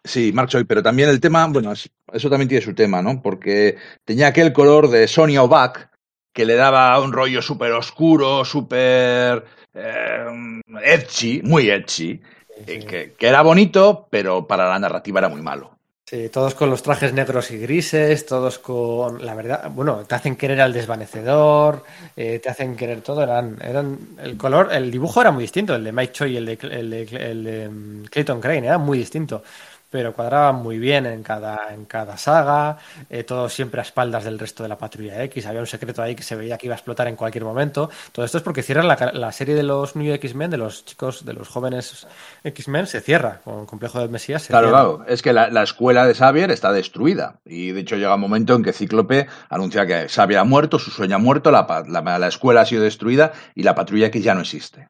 sí, 0.04 0.32
Mark 0.32 0.50
pero 0.68 0.84
también 0.84 1.10
el 1.10 1.20
tema, 1.20 1.48
bueno, 1.48 1.72
eso 1.72 2.30
también 2.30 2.50
tiene 2.50 2.64
su 2.64 2.76
tema, 2.76 3.02
¿no? 3.02 3.22
Porque 3.22 3.78
tenía 4.06 4.28
aquel 4.28 4.54
color 4.54 4.90
de 4.90 5.08
Sonia 5.08 5.44
O'Back 5.44 5.90
que 6.34 6.46
le 6.46 6.54
daba 6.54 7.02
un 7.02 7.14
rollo 7.14 7.42
súper 7.42 7.72
oscuro, 7.72 8.46
súper 8.46 9.44
eh, 9.78 10.62
edgy, 10.84 11.42
muy 11.44 11.70
edgy, 11.70 11.86
sí. 11.86 12.22
que, 12.66 13.14
que 13.18 13.28
era 13.28 13.42
bonito, 13.42 14.08
pero 14.10 14.48
para 14.48 14.68
la 14.68 14.80
narrativa 14.80 15.20
era 15.20 15.30
muy 15.30 15.42
malo. 15.42 15.78
Sí, 16.10 16.30
todos 16.30 16.56
con 16.56 16.70
los 16.70 16.82
trajes 16.84 17.12
negros 17.12 17.52
y 17.52 17.58
grises, 17.58 18.26
todos 18.26 18.60
con, 18.60 19.26
la 19.26 19.36
verdad, 19.36 19.70
bueno, 19.70 20.06
te 20.08 20.16
hacen 20.16 20.38
querer 20.38 20.62
al 20.62 20.72
desvanecedor, 20.72 21.84
eh, 22.16 22.40
te 22.40 22.48
hacen 22.48 22.78
querer 22.78 23.02
todo, 23.02 23.24
eran, 23.24 23.58
eran, 23.62 24.00
el 24.24 24.38
color, 24.38 24.70
el 24.72 24.90
dibujo 24.90 25.20
era 25.20 25.32
muy 25.32 25.44
distinto, 25.44 25.76
el 25.76 25.84
de 25.84 25.92
Mike 25.92 26.14
Choi 26.14 26.32
y 26.32 26.38
el 26.38 26.46
de, 26.46 26.58
el 26.62 26.90
de, 26.90 27.02
el 27.02 27.44
de 27.44 27.68
um, 27.68 28.04
Clayton 28.06 28.40
Crane, 28.40 28.68
era 28.68 28.78
muy 28.78 29.00
distinto 29.00 29.44
pero 29.90 30.14
cuadraban 30.14 30.56
muy 30.56 30.80
bien 30.80 31.06
en 31.06 31.24
cada, 31.24 31.74
en 31.74 31.86
cada 31.86 32.18
saga, 32.18 32.78
eh, 33.10 33.24
todo 33.24 33.50
siempre 33.50 33.80
a 33.80 33.84
espaldas 33.84 34.24
del 34.24 34.40
resto 34.40 34.64
de 34.64 34.70
la 34.70 34.78
patrulla 34.78 35.24
X, 35.24 35.46
había 35.46 35.62
un 35.62 35.68
secreto 35.68 36.02
ahí 36.02 36.16
que 36.16 36.24
se 36.24 36.36
veía 36.36 36.58
que 36.58 36.68
iba 36.68 36.76
a 36.76 36.78
explotar 36.78 37.08
en 37.08 37.16
cualquier 37.16 37.44
momento. 37.44 37.90
Todo 38.12 38.26
esto 38.26 38.38
es 38.38 38.44
porque 38.44 38.64
cierran 38.64 38.88
la, 38.88 39.12
la 39.14 39.32
serie 39.32 39.56
de 39.56 39.64
los 39.64 39.96
New 39.96 40.14
X-Men, 40.14 40.52
de 40.52 40.58
los 40.58 40.86
chicos, 40.86 41.26
de 41.26 41.34
los 41.34 41.48
jóvenes 41.48 42.08
X-Men, 42.44 42.88
se 42.88 43.02
cierra 43.02 43.42
con 43.44 43.66
Complejo 43.66 44.00
del 44.00 44.10
Mesías. 44.10 44.44
Se 44.44 44.50
claro, 44.50 44.68
cierra. 44.68 44.84
claro, 44.84 45.06
es 45.08 45.22
que 45.22 45.34
la, 45.34 45.50
la, 45.50 45.64
escuela 45.64 46.06
de 46.06 46.14
Xavier 46.14 46.52
está 46.52 46.72
destruida 46.72 47.40
y 47.46 47.72
de 47.72 47.82
hecho 47.82 47.96
llega 47.96 48.16
un 48.16 48.22
momento 48.22 48.56
en 48.56 48.64
que 48.64 48.74
Cíclope 48.74 49.28
anuncia 49.50 49.86
que 49.86 50.08
Xavier 50.10 50.40
ha 50.40 50.44
muerto, 50.44 50.80
su 50.80 50.92
sueño 50.92 51.16
ha 51.16 51.20
muerto, 51.20 51.52
la, 51.52 51.86
la, 51.88 52.20
la 52.20 52.28
escuela 52.28 52.62
ha 52.62 52.66
sido 52.66 52.84
destruida 52.84 53.32
y 53.56 53.64
la 53.64 53.76
patrulla 53.76 54.08
X 54.08 54.24
ya 54.24 54.36
no 54.36 54.42
existe. 54.42 54.90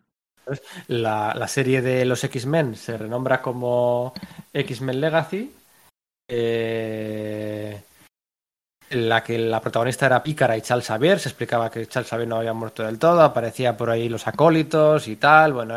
La, 0.87 1.33
la, 1.35 1.47
serie 1.47 1.81
de 1.81 2.05
los 2.05 2.23
X-Men 2.23 2.75
se 2.75 2.97
renombra 2.97 3.41
como 3.41 4.13
X-Men 4.53 5.01
Legacy. 5.01 5.53
Eh, 6.29 7.81
en 8.89 9.09
la 9.09 9.23
que 9.23 9.37
la 9.37 9.61
protagonista 9.61 10.05
era 10.05 10.23
Pícara 10.23 10.57
y 10.57 10.61
Charles 10.61 10.87
Xavier. 10.87 11.19
Se 11.19 11.29
explicaba 11.29 11.69
que 11.69 11.87
Charles 11.87 12.09
Xavier 12.09 12.27
no 12.27 12.37
había 12.37 12.53
muerto 12.53 12.83
del 12.83 12.99
todo. 12.99 13.21
Aparecía 13.21 13.75
por 13.75 13.89
ahí 13.89 14.07
los 14.09 14.27
acólitos 14.27 15.07
y 15.07 15.17
tal. 15.17 15.53
Bueno, 15.53 15.75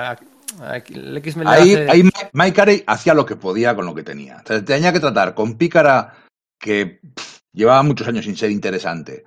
el 0.89 1.16
X-Men 1.16 1.49
Ahí, 1.49 2.10
Mike 2.32 2.57
Carey 2.57 2.84
hacía 2.86 3.15
lo 3.15 3.26
que 3.26 3.36
podía 3.36 3.74
con 3.74 3.86
lo 3.86 3.94
que 3.94 4.02
tenía. 4.02 4.42
O 4.44 4.47
sea, 4.47 4.65
tenía 4.65 4.92
que 4.92 5.00
tratar 5.00 5.34
con 5.34 5.55
Pícara, 5.55 6.15
que 6.58 7.00
pff, 7.15 7.39
llevaba 7.52 7.82
muchos 7.82 8.07
años 8.07 8.24
sin 8.24 8.36
ser 8.36 8.50
interesante 8.50 9.24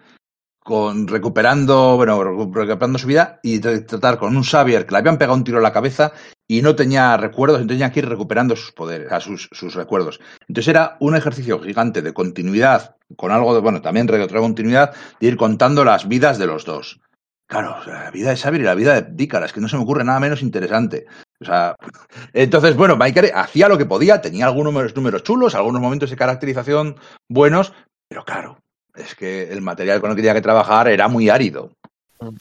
con 0.63 1.07
recuperando, 1.07 1.97
bueno, 1.97 2.23
recuperando 2.23 2.97
su 2.97 3.07
vida 3.07 3.39
y 3.43 3.59
tratar 3.59 4.17
con 4.17 4.35
un 4.35 4.43
Xavier 4.43 4.85
que 4.85 4.91
le 4.91 4.97
habían 4.99 5.17
pegado 5.17 5.37
un 5.37 5.43
tiro 5.43 5.57
en 5.57 5.63
la 5.63 5.73
cabeza 5.73 6.13
y 6.47 6.61
no 6.61 6.75
tenía 6.75 7.17
recuerdos, 7.17 7.59
entonces 7.59 7.79
tenía 7.79 7.91
que 7.91 7.99
ir 7.99 8.09
recuperando 8.09 8.55
sus 8.55 8.71
poderes, 8.71 9.11
a 9.11 9.19
sus, 9.19 9.49
sus 9.51 9.75
recuerdos. 9.75 10.19
Entonces 10.47 10.69
era 10.69 10.97
un 10.99 11.15
ejercicio 11.15 11.59
gigante 11.59 12.01
de 12.01 12.13
continuidad, 12.13 12.95
con 13.15 13.31
algo 13.31 13.53
de, 13.53 13.61
bueno, 13.61 13.81
también 13.81 14.07
de 14.07 14.21
otra 14.21 14.39
continuidad, 14.39 14.93
de 15.19 15.27
ir 15.27 15.37
contando 15.37 15.83
las 15.83 16.07
vidas 16.07 16.37
de 16.37 16.47
los 16.47 16.65
dos. 16.65 16.99
Claro, 17.47 17.75
la 17.85 18.09
vida 18.09 18.29
de 18.29 18.37
Xavier 18.37 18.61
y 18.61 18.65
la 18.65 18.75
vida 18.75 19.01
de 19.01 19.11
Dícara, 19.11 19.47
que 19.47 19.61
no 19.61 19.67
se 19.67 19.77
me 19.77 19.83
ocurre 19.83 20.03
nada 20.03 20.19
menos 20.19 20.41
interesante. 20.41 21.05
O 21.39 21.45
sea, 21.45 21.75
entonces, 22.33 22.75
bueno, 22.75 22.95
Mike 22.95 23.31
hacía 23.35 23.67
lo 23.67 23.77
que 23.77 23.85
podía, 23.85 24.21
tenía 24.21 24.45
algunos 24.45 24.95
números 24.95 25.23
chulos, 25.23 25.55
algunos 25.55 25.81
momentos 25.81 26.09
de 26.09 26.15
caracterización 26.15 26.95
buenos, 27.29 27.73
pero 28.07 28.23
claro, 28.25 28.57
es 28.95 29.15
que 29.15 29.51
el 29.51 29.61
material 29.61 30.01
con 30.01 30.09
el 30.09 30.15
que 30.15 30.21
tenía 30.21 30.33
que 30.33 30.41
trabajar 30.41 30.87
era 30.87 31.07
muy 31.07 31.29
árido. 31.29 31.71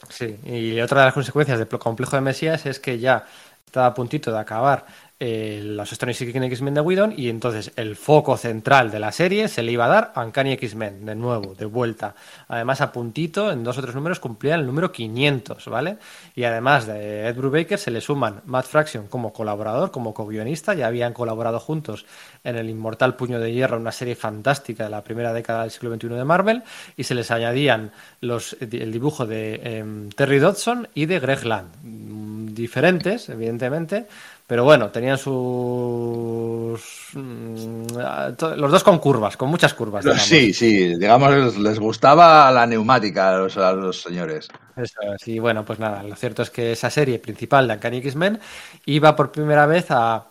Sí, 0.09 0.37
y 0.45 0.79
otra 0.79 1.01
de 1.01 1.05
las 1.07 1.13
consecuencias 1.13 1.59
del 1.59 1.67
complejo 1.67 2.15
de 2.15 2.21
Mesías 2.21 2.65
es 2.65 2.79
que 2.79 2.99
ya 2.99 3.25
estaba 3.65 3.87
a 3.87 3.93
puntito 3.93 4.31
de 4.31 4.39
acabar 4.39 4.85
eh, 5.19 5.61
los 5.63 5.91
Stone 5.91 6.11
X-Men 6.11 6.73
de 6.73 6.81
Whedon 6.81 7.13
y 7.15 7.29
entonces 7.29 7.71
el 7.75 7.95
foco 7.95 8.35
central 8.35 8.91
de 8.91 8.99
la 8.99 9.11
serie 9.11 9.47
se 9.47 9.63
le 9.63 9.71
iba 9.71 9.85
a 9.85 9.89
dar 9.89 10.11
a 10.15 10.21
Uncanny 10.21 10.53
X-Men, 10.53 11.05
de 11.05 11.15
nuevo, 11.15 11.55
de 11.55 11.65
vuelta. 11.65 12.15
Además, 12.47 12.81
a 12.81 12.91
puntito, 12.91 13.51
en 13.51 13.63
dos 13.63 13.77
o 13.77 13.81
tres 13.81 13.95
números, 13.95 14.19
cumplían 14.19 14.59
el 14.59 14.65
número 14.65 14.91
500, 14.91 15.65
¿vale? 15.67 15.97
Y 16.35 16.43
además 16.43 16.87
de 16.87 17.27
Ed 17.27 17.35
Brubaker 17.35 17.79
se 17.79 17.91
le 17.91 18.01
suman 18.01 18.41
Matt 18.45 18.65
Fraction 18.65 19.07
como 19.07 19.31
colaborador, 19.31 19.91
como 19.91 20.13
co-guionista, 20.13 20.73
ya 20.73 20.87
habían 20.87 21.13
colaborado 21.13 21.59
juntos 21.59 22.05
en 22.43 22.57
el 22.57 22.69
Inmortal 22.69 23.15
Puño 23.15 23.39
de 23.39 23.53
Hierro, 23.53 23.77
una 23.77 23.91
serie 23.91 24.15
fantástica 24.15 24.83
de 24.83 24.89
la 24.89 25.03
primera 25.03 25.31
década 25.31 25.61
del 25.61 25.71
siglo 25.71 25.93
XXI 25.93 26.09
de 26.09 26.25
Marvel, 26.25 26.63
y 26.97 27.03
se 27.03 27.15
les 27.15 27.31
añadían 27.31 27.91
los, 28.19 28.57
el 28.59 28.91
dibujo 28.91 29.25
de 29.25 29.61
eh, 29.63 30.09
Terry 30.15 30.39
Dodson 30.39 30.89
y 30.93 31.05
de 31.05 31.19
Greg 31.19 31.45
Land, 31.45 32.53
diferentes, 32.53 33.29
evidentemente, 33.29 34.07
pero 34.45 34.63
bueno, 34.65 34.89
tenían 34.89 35.17
sus. 35.17 36.81
Los 37.13 38.71
dos 38.71 38.83
con 38.83 38.99
curvas, 38.99 39.37
con 39.37 39.49
muchas 39.49 39.73
curvas. 39.73 40.03
Digamos. 40.03 40.23
Sí, 40.25 40.53
sí, 40.53 40.95
digamos, 40.97 41.57
les 41.57 41.79
gustaba 41.79 42.51
la 42.51 42.65
neumática 42.65 43.29
a 43.29 43.37
los, 43.37 43.57
a 43.57 43.71
los 43.71 44.01
señores. 44.01 44.49
Eso 44.75 44.99
es, 45.13 45.27
y 45.27 45.39
bueno, 45.39 45.63
pues 45.63 45.79
nada, 45.79 46.03
lo 46.03 46.15
cierto 46.15 46.41
es 46.41 46.49
que 46.49 46.73
esa 46.73 46.89
serie 46.89 47.19
principal 47.19 47.67
de 47.67 47.75
Uncanny 47.75 47.97
X-Men 47.97 48.39
iba 48.85 49.15
por 49.15 49.31
primera 49.31 49.65
vez 49.65 49.91
a, 49.91 50.25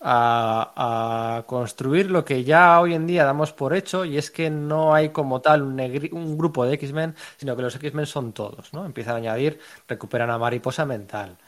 a, 0.00 1.36
a, 1.38 1.42
construir 1.46 2.10
lo 2.10 2.24
que 2.24 2.44
ya 2.44 2.80
hoy 2.80 2.94
en 2.94 3.06
día 3.06 3.24
damos 3.24 3.52
por 3.52 3.74
hecho, 3.74 4.04
y 4.04 4.18
es 4.18 4.30
que 4.30 4.50
no 4.50 4.92
hay 4.92 5.10
como 5.10 5.40
tal 5.40 5.62
un, 5.62 5.80
un 6.12 6.36
grupo 6.36 6.66
de 6.66 6.74
X-Men, 6.74 7.14
sino 7.36 7.56
que 7.56 7.62
los 7.62 7.74
X-Men 7.76 8.06
son 8.06 8.32
todos, 8.32 8.72
¿no? 8.74 8.84
Empiezan 8.84 9.14
a 9.14 9.18
añadir, 9.18 9.60
recuperan 9.88 10.30
a 10.30 10.38
Mariposa 10.38 10.84
Mental 10.84 11.38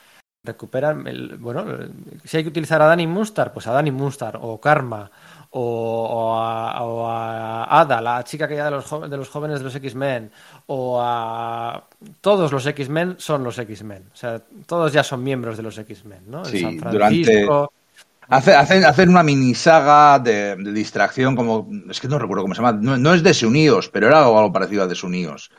recuperan, 0.44 1.06
el, 1.06 1.36
bueno, 1.36 1.64
si 2.24 2.36
hay 2.36 2.42
que 2.42 2.48
utilizar 2.48 2.82
a 2.82 2.86
Danny 2.86 3.06
Munstar, 3.06 3.52
pues 3.52 3.66
a 3.68 3.72
Danny 3.72 3.92
Munstar 3.92 4.38
o 4.40 4.60
Karma 4.60 5.08
o, 5.50 5.60
o, 5.60 6.34
a, 6.40 6.82
o, 6.82 7.06
a, 7.08 7.80
Ada, 7.80 8.00
la 8.00 8.24
chica 8.24 8.48
que 8.48 8.56
ya 8.56 8.64
de 8.64 8.72
los, 8.72 8.90
de 9.08 9.16
los 9.16 9.28
jóvenes 9.28 9.60
de 9.60 9.64
los 9.64 9.74
X-Men, 9.76 10.32
o 10.66 11.00
a 11.00 11.84
todos 12.20 12.50
los 12.50 12.66
X-Men 12.66 13.16
son 13.18 13.44
los 13.44 13.56
X-Men, 13.58 14.04
o 14.12 14.16
sea, 14.16 14.40
todos 14.66 14.92
ya 14.92 15.04
son 15.04 15.22
miembros 15.22 15.56
de 15.56 15.62
los 15.62 15.78
X-Men, 15.78 16.22
¿no? 16.26 16.44
Sí, 16.44 16.60
San 16.60 16.78
Francisco, 16.78 17.72
durante... 18.24 18.56
Hacen, 18.56 18.84
hacen 18.84 19.10
una 19.10 19.22
mini 19.22 19.54
saga 19.54 20.18
de, 20.18 20.56
de, 20.56 20.72
distracción, 20.72 21.36
como. 21.36 21.68
Es 21.90 22.00
que 22.00 22.08
no 22.08 22.18
recuerdo 22.18 22.42
cómo 22.42 22.54
se 22.54 22.62
llama. 22.62 22.78
No, 22.80 22.96
no 22.96 23.12
es 23.12 23.22
Desunidos, 23.22 23.90
pero 23.90 24.06
era 24.06 24.20
algo, 24.20 24.38
algo 24.38 24.52
parecido 24.52 24.84
a 24.84 24.86
Desunidos 24.86 25.50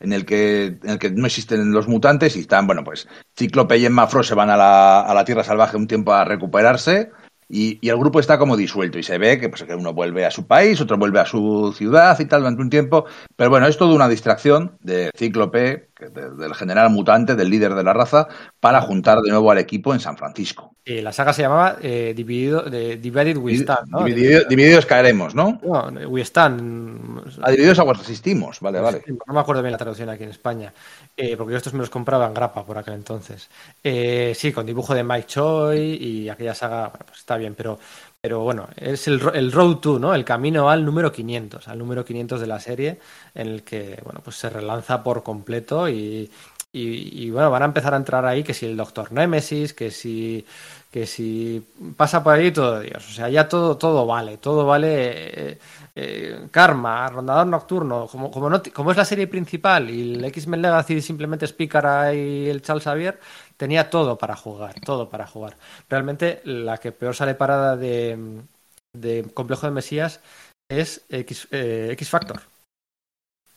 en 0.00 0.12
el 0.12 0.24
que, 0.24 0.78
en 0.82 0.90
el 0.90 0.98
que 0.98 1.10
no 1.10 1.26
existen 1.26 1.72
los 1.72 1.88
mutantes 1.88 2.36
y 2.36 2.40
están, 2.40 2.66
bueno, 2.66 2.84
pues 2.84 3.08
Cíclope 3.36 3.78
y 3.78 3.86
Emma 3.86 4.06
Frost 4.06 4.28
se 4.28 4.34
van 4.34 4.50
a 4.50 4.56
la, 4.56 5.00
a 5.00 5.14
la 5.14 5.24
Tierra 5.24 5.44
Salvaje 5.44 5.76
un 5.76 5.86
tiempo 5.86 6.12
a 6.12 6.24
recuperarse 6.24 7.10
y, 7.48 7.78
y, 7.80 7.88
el 7.88 7.96
grupo 7.96 8.20
está 8.20 8.38
como 8.38 8.58
disuelto 8.58 8.98
y 8.98 9.02
se 9.02 9.16
ve 9.16 9.40
que, 9.40 9.48
pues, 9.48 9.62
que 9.62 9.74
uno 9.74 9.94
vuelve 9.94 10.26
a 10.26 10.30
su 10.30 10.46
país, 10.46 10.80
otro 10.82 10.98
vuelve 10.98 11.20
a 11.20 11.24
su 11.24 11.72
ciudad 11.74 12.18
y 12.20 12.26
tal 12.26 12.42
durante 12.42 12.60
un 12.60 12.68
tiempo. 12.68 13.06
Pero 13.36 13.48
bueno, 13.48 13.66
es 13.66 13.78
toda 13.78 13.94
una 13.94 14.08
distracción 14.08 14.76
de 14.82 15.10
Cíclope, 15.16 15.87
de, 15.98 16.30
del 16.30 16.54
general 16.54 16.90
mutante, 16.90 17.34
del 17.34 17.50
líder 17.50 17.74
de 17.74 17.82
la 17.82 17.92
raza, 17.92 18.28
para 18.60 18.80
juntar 18.80 19.20
de 19.20 19.30
nuevo 19.30 19.50
al 19.50 19.58
equipo 19.58 19.92
en 19.92 20.00
San 20.00 20.16
Francisco. 20.16 20.74
Y 20.84 21.02
la 21.02 21.12
saga 21.12 21.32
se 21.32 21.42
llamaba 21.42 21.76
eh, 21.82 22.14
Dividido, 22.16 22.62
de, 22.62 22.96
Divided 22.96 23.36
We 23.36 23.54
Stand, 23.56 23.88
¿no? 23.90 24.04
Dividido, 24.04 24.44
divididos 24.48 24.86
caeremos, 24.86 25.34
¿no? 25.34 25.60
No, 25.62 25.88
We 26.08 26.22
Stand. 26.22 27.38
A 27.42 27.50
divididos 27.50 27.78
aguas 27.78 27.98
resistimos, 27.98 28.60
vale, 28.60 28.80
vale. 28.80 29.02
No 29.26 29.34
me 29.34 29.40
acuerdo 29.40 29.60
bien 29.60 29.72
la 29.72 29.78
traducción 29.78 30.08
aquí 30.08 30.24
en 30.24 30.30
España, 30.30 30.72
eh, 31.16 31.36
porque 31.36 31.52
yo 31.52 31.58
estos 31.58 31.74
me 31.74 31.80
los 31.80 31.90
compraba 31.90 32.26
en 32.26 32.32
grapa 32.32 32.64
por 32.64 32.78
aquel 32.78 32.94
entonces. 32.94 33.50
Eh, 33.84 34.32
sí, 34.34 34.52
con 34.52 34.64
dibujo 34.64 34.94
de 34.94 35.04
Mike 35.04 35.26
Choi 35.26 35.78
y 35.78 36.28
aquella 36.28 36.54
saga, 36.54 36.88
bueno, 36.88 37.04
pues 37.06 37.18
está 37.18 37.36
bien, 37.36 37.54
pero, 37.54 37.78
pero 38.20 38.40
bueno, 38.40 38.68
es 38.76 39.06
el, 39.08 39.20
el 39.34 39.52
Road 39.52 39.76
to, 39.76 39.98
¿no? 39.98 40.14
El 40.14 40.24
camino 40.24 40.68
al 40.68 40.84
número 40.84 41.12
500, 41.12 41.68
al 41.68 41.78
número 41.78 42.04
500 42.04 42.40
de 42.40 42.46
la 42.46 42.60
serie, 42.60 42.98
en 43.34 43.48
el 43.48 43.62
que, 43.62 44.00
bueno, 44.04 44.20
pues 44.24 44.36
se 44.36 44.50
relanza 44.50 45.02
por 45.02 45.22
completo 45.22 45.88
y, 45.88 46.30
y, 46.72 47.24
y, 47.24 47.30
bueno, 47.30 47.50
van 47.50 47.62
a 47.62 47.66
empezar 47.66 47.94
a 47.94 47.96
entrar 47.96 48.26
ahí 48.26 48.42
que 48.42 48.54
si 48.54 48.66
el 48.66 48.76
Doctor 48.76 49.12
Nemesis, 49.12 49.72
que 49.72 49.90
si 49.90 50.44
que 50.90 51.06
si 51.06 51.62
pasa 51.96 52.22
por 52.24 52.34
ahí 52.34 52.50
todo 52.50 52.80
Dios, 52.80 53.06
o 53.08 53.12
sea, 53.12 53.28
ya 53.28 53.46
todo 53.48 53.76
todo 53.76 54.06
vale, 54.06 54.38
todo 54.38 54.64
vale 54.66 55.50
eh, 55.52 55.58
eh, 55.94 56.48
Karma, 56.50 57.08
Rondador 57.08 57.46
Nocturno, 57.46 58.06
como, 58.06 58.30
como, 58.30 58.48
no, 58.48 58.62
es 58.90 58.96
la 58.96 59.04
serie 59.04 59.26
principal 59.26 59.90
y 59.90 60.14
el 60.14 60.24
X-Men 60.24 60.62
Legacy 60.62 61.02
simplemente 61.02 61.44
es 61.44 61.52
Pícara 61.52 62.14
y 62.14 62.48
el 62.48 62.62
Charles 62.62 62.84
Xavier, 62.84 63.20
tenía 63.58 63.90
todo 63.90 64.16
para 64.16 64.36
jugar, 64.36 64.80
todo 64.80 65.10
para 65.10 65.26
jugar. 65.26 65.58
Realmente 65.90 66.40
la 66.44 66.78
que 66.78 66.92
peor 66.92 67.14
sale 67.14 67.34
parada 67.34 67.76
de, 67.76 68.18
de 68.94 69.30
Complejo 69.34 69.66
de 69.66 69.72
Mesías 69.72 70.20
es 70.70 71.04
X, 71.10 71.48
eh, 71.50 71.90
X 71.92 72.08
Factor. 72.10 72.40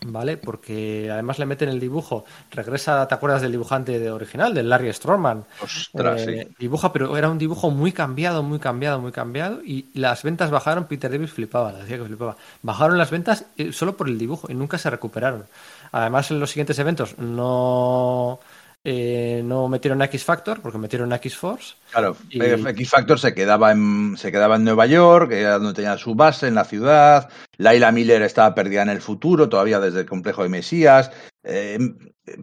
¿vale? 0.03 0.37
Porque 0.37 1.09
además 1.11 1.37
le 1.37 1.45
meten 1.45 1.69
el 1.69 1.79
dibujo, 1.79 2.25
regresa, 2.49 3.07
¿te 3.07 3.13
acuerdas 3.13 3.41
del 3.41 3.51
dibujante 3.51 3.99
de 3.99 4.11
original, 4.11 4.53
del 4.53 4.69
Larry 4.69 4.91
Stroman? 4.93 5.45
Ostras, 5.59 6.27
Eh, 6.27 6.49
Dibuja, 6.57 6.91
pero 6.91 7.15
era 7.17 7.29
un 7.29 7.37
dibujo 7.37 7.69
muy 7.69 7.91
cambiado, 7.91 8.41
muy 8.41 8.59
cambiado, 8.59 8.99
muy 8.99 9.11
cambiado, 9.11 9.61
y 9.63 9.89
las 9.93 10.23
ventas 10.23 10.49
bajaron, 10.49 10.85
Peter 10.87 11.11
Davis 11.11 11.31
flipaba, 11.31 11.71
decía 11.73 11.97
que 11.97 12.05
flipaba. 12.05 12.35
Bajaron 12.63 12.97
las 12.97 13.11
ventas 13.11 13.45
eh, 13.57 13.71
solo 13.73 13.95
por 13.95 14.09
el 14.09 14.17
dibujo 14.17 14.47
y 14.49 14.55
nunca 14.55 14.77
se 14.79 14.89
recuperaron. 14.89 15.45
Además, 15.91 16.31
en 16.31 16.39
los 16.39 16.49
siguientes 16.49 16.79
eventos 16.79 17.17
no, 17.19 18.39
eh, 18.83 19.41
no 19.45 19.67
metieron 19.67 20.01
a 20.01 20.05
X 20.05 20.23
Factor, 20.23 20.59
porque 20.61 20.77
metieron 20.77 21.13
a 21.13 21.17
X 21.17 21.37
Force. 21.37 21.75
Claro, 21.91 22.17
Y- 22.29 22.39
X 22.41 22.89
Factor 22.89 23.19
se 23.19 23.33
quedaba 23.33 23.71
en 23.71 24.15
se 24.17 24.31
quedaba 24.31 24.55
en 24.55 24.63
Nueva 24.63 24.85
York, 24.87 25.29
que 25.29 25.41
era 25.41 25.59
donde 25.59 25.73
tenía 25.73 25.97
su 25.97 26.15
base 26.15 26.47
en 26.47 26.55
la 26.55 26.65
ciudad. 26.65 27.29
Laila 27.57 27.91
Miller 27.91 28.21
estaba 28.23 28.55
perdida 28.55 28.81
en 28.81 28.89
el 28.89 29.01
futuro, 29.01 29.49
todavía 29.49 29.79
desde 29.79 29.99
el 30.01 30.05
complejo 30.05 30.43
de 30.43 30.49
Mesías. 30.49 31.11
Eh, 31.43 31.77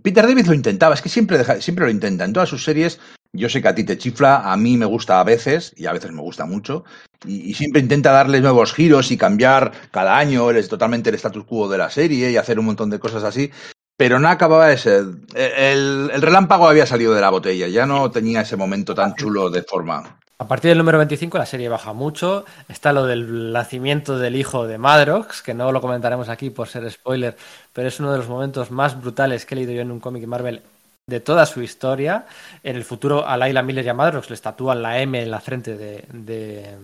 Peter 0.03 0.27
David 0.27 0.47
lo 0.47 0.55
intentaba, 0.55 0.95
es 0.95 1.03
que 1.03 1.09
siempre 1.09 1.39
deja- 1.39 1.61
siempre 1.61 1.85
lo 1.87 1.91
intenta 1.91 2.25
en 2.25 2.33
todas 2.33 2.49
sus 2.49 2.63
series. 2.65 3.01
Yo 3.33 3.49
sé 3.49 3.61
que 3.61 3.69
a 3.69 3.75
ti 3.75 3.85
te 3.85 3.99
chifla, 3.99 4.51
a 4.51 4.57
mí 4.57 4.77
me 4.77 4.87
gusta 4.87 5.21
a 5.21 5.25
veces 5.25 5.75
y 5.77 5.85
a 5.87 5.93
veces 5.93 6.13
me 6.13 6.23
gusta 6.23 6.47
mucho. 6.47 6.85
Y, 7.27 7.51
y 7.51 7.55
siempre 7.55 7.81
intenta 7.83 8.11
darle 8.11 8.41
nuevos 8.41 8.73
giros 8.73 9.11
y 9.11 9.17
cambiar 9.19 9.73
cada 9.91 10.17
año 10.17 10.51
el, 10.51 10.67
totalmente 10.69 11.11
el 11.11 11.17
status 11.17 11.45
quo 11.45 11.69
de 11.69 11.79
la 11.79 11.91
serie 11.91 12.31
y 12.31 12.37
hacer 12.37 12.59
un 12.59 12.67
montón 12.67 12.89
de 12.91 12.99
cosas 12.99 13.25
así. 13.25 13.51
Pero 13.99 14.19
no 14.19 14.29
acababa 14.29 14.69
de 14.69 14.79
ser. 14.79 15.05
El, 15.35 16.11
el 16.15 16.23
relámpago 16.23 16.69
había 16.69 16.87
salido 16.87 17.13
de 17.13 17.21
la 17.21 17.31
botella, 17.31 17.69
ya 17.69 17.85
no 17.85 18.11
tenía 18.11 18.41
ese 18.41 18.57
momento 18.57 18.95
tan 18.95 19.15
chulo 19.15 19.51
de 19.51 19.63
forma. 19.63 20.19
A 20.41 20.47
partir 20.47 20.69
del 20.69 20.79
número 20.79 20.99
25 20.99 21.37
la 21.37 21.47
serie 21.47 21.69
baja 21.69 21.93
mucho. 21.93 22.45
Está 22.69 22.93
lo 22.93 23.07
del 23.07 23.53
nacimiento 23.53 24.17
del 24.17 24.37
hijo 24.37 24.69
de 24.69 24.79
Madrox, 24.79 25.43
que 25.43 25.53
no 25.53 25.73
lo 25.73 25.81
comentaremos 25.81 26.29
aquí 26.29 26.51
por 26.51 26.69
ser 26.69 26.89
spoiler, 26.91 27.37
pero 27.73 27.89
es 27.89 27.99
uno 27.99 28.13
de 28.13 28.19
los 28.19 28.29
momentos 28.29 28.71
más 28.71 29.01
brutales 29.01 29.45
que 29.45 29.55
he 29.55 29.57
leído 29.57 29.73
yo 29.73 29.83
en 29.83 29.91
un 29.91 29.99
cómic 29.99 30.25
Marvel 30.27 30.63
de 31.09 31.19
toda 31.19 31.45
su 31.45 31.61
historia. 31.61 32.27
En 32.63 32.77
el 32.77 32.85
futuro 32.85 33.27
a 33.27 33.37
Laila 33.37 33.65
Miller 33.65 33.85
y 33.85 33.89
a 33.89 33.95
Madrox 33.95 34.31
le 34.31 34.37
tatúan 34.37 34.81
la 34.81 35.01
M 35.01 35.21
en 35.21 35.31
la 35.31 35.41
frente 35.41 35.77
de, 35.77 36.05
de, 36.13 36.77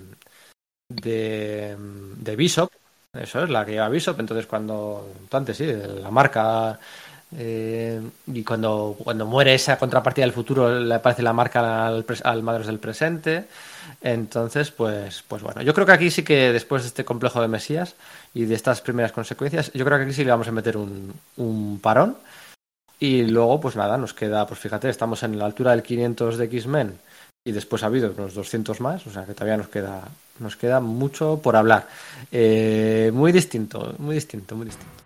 de, 0.88 1.76
de 1.78 2.36
Bishop. 2.36 2.68
Eso 3.12 3.44
es 3.44 3.50
la 3.50 3.64
que 3.64 3.72
lleva 3.72 3.88
Bishop. 3.88 4.18
Entonces 4.18 4.46
cuando, 4.46 5.12
antes 5.30 5.56
sí, 5.56 5.72
la 5.72 6.10
marca 6.10 6.76
eh, 7.36 8.00
y 8.26 8.44
cuando, 8.44 8.96
cuando 9.02 9.26
muere 9.26 9.54
esa 9.54 9.78
contrapartida 9.78 10.24
del 10.24 10.32
futuro 10.32 10.78
le 10.78 10.94
aparece 10.94 11.22
la 11.22 11.32
marca 11.32 11.86
al, 11.86 12.04
al 12.22 12.42
Madrox 12.42 12.66
del 12.66 12.78
presente. 12.78 13.46
Entonces, 14.00 14.70
pues, 14.70 15.24
pues 15.26 15.42
bueno, 15.42 15.62
yo 15.62 15.74
creo 15.74 15.86
que 15.86 15.92
aquí 15.92 16.10
sí 16.10 16.22
que 16.22 16.52
después 16.52 16.82
de 16.82 16.88
este 16.88 17.04
complejo 17.04 17.40
de 17.40 17.48
Mesías 17.48 17.94
y 18.34 18.44
de 18.44 18.54
estas 18.54 18.80
primeras 18.80 19.12
consecuencias, 19.12 19.72
yo 19.72 19.84
creo 19.84 19.98
que 19.98 20.04
aquí 20.04 20.12
sí 20.12 20.24
le 20.24 20.30
vamos 20.30 20.48
a 20.48 20.52
meter 20.52 20.76
un, 20.76 21.12
un 21.36 21.80
parón. 21.80 22.16
Y 23.00 23.24
luego, 23.24 23.60
pues 23.60 23.76
nada, 23.76 23.98
nos 23.98 24.14
queda, 24.14 24.46
pues 24.46 24.60
fíjate, 24.60 24.88
estamos 24.88 25.22
en 25.24 25.38
la 25.38 25.46
altura 25.46 25.72
del 25.72 25.82
500 25.82 26.38
de 26.38 26.44
X-Men 26.44 26.98
y 27.46 27.52
después 27.52 27.82
ha 27.82 27.86
habido 27.86 28.10
unos 28.16 28.34
200 28.34 28.80
más, 28.80 29.06
o 29.06 29.10
sea 29.10 29.26
que 29.26 29.34
todavía 29.34 29.58
nos 29.58 29.68
queda, 29.68 30.02
nos 30.38 30.56
queda 30.56 30.80
mucho 30.80 31.40
por 31.42 31.56
hablar. 31.56 31.86
Eh, 32.32 33.10
muy 33.12 33.32
distinto, 33.32 33.94
muy 33.98 34.14
distinto, 34.14 34.56
muy 34.56 34.66
distinto. 34.66 35.04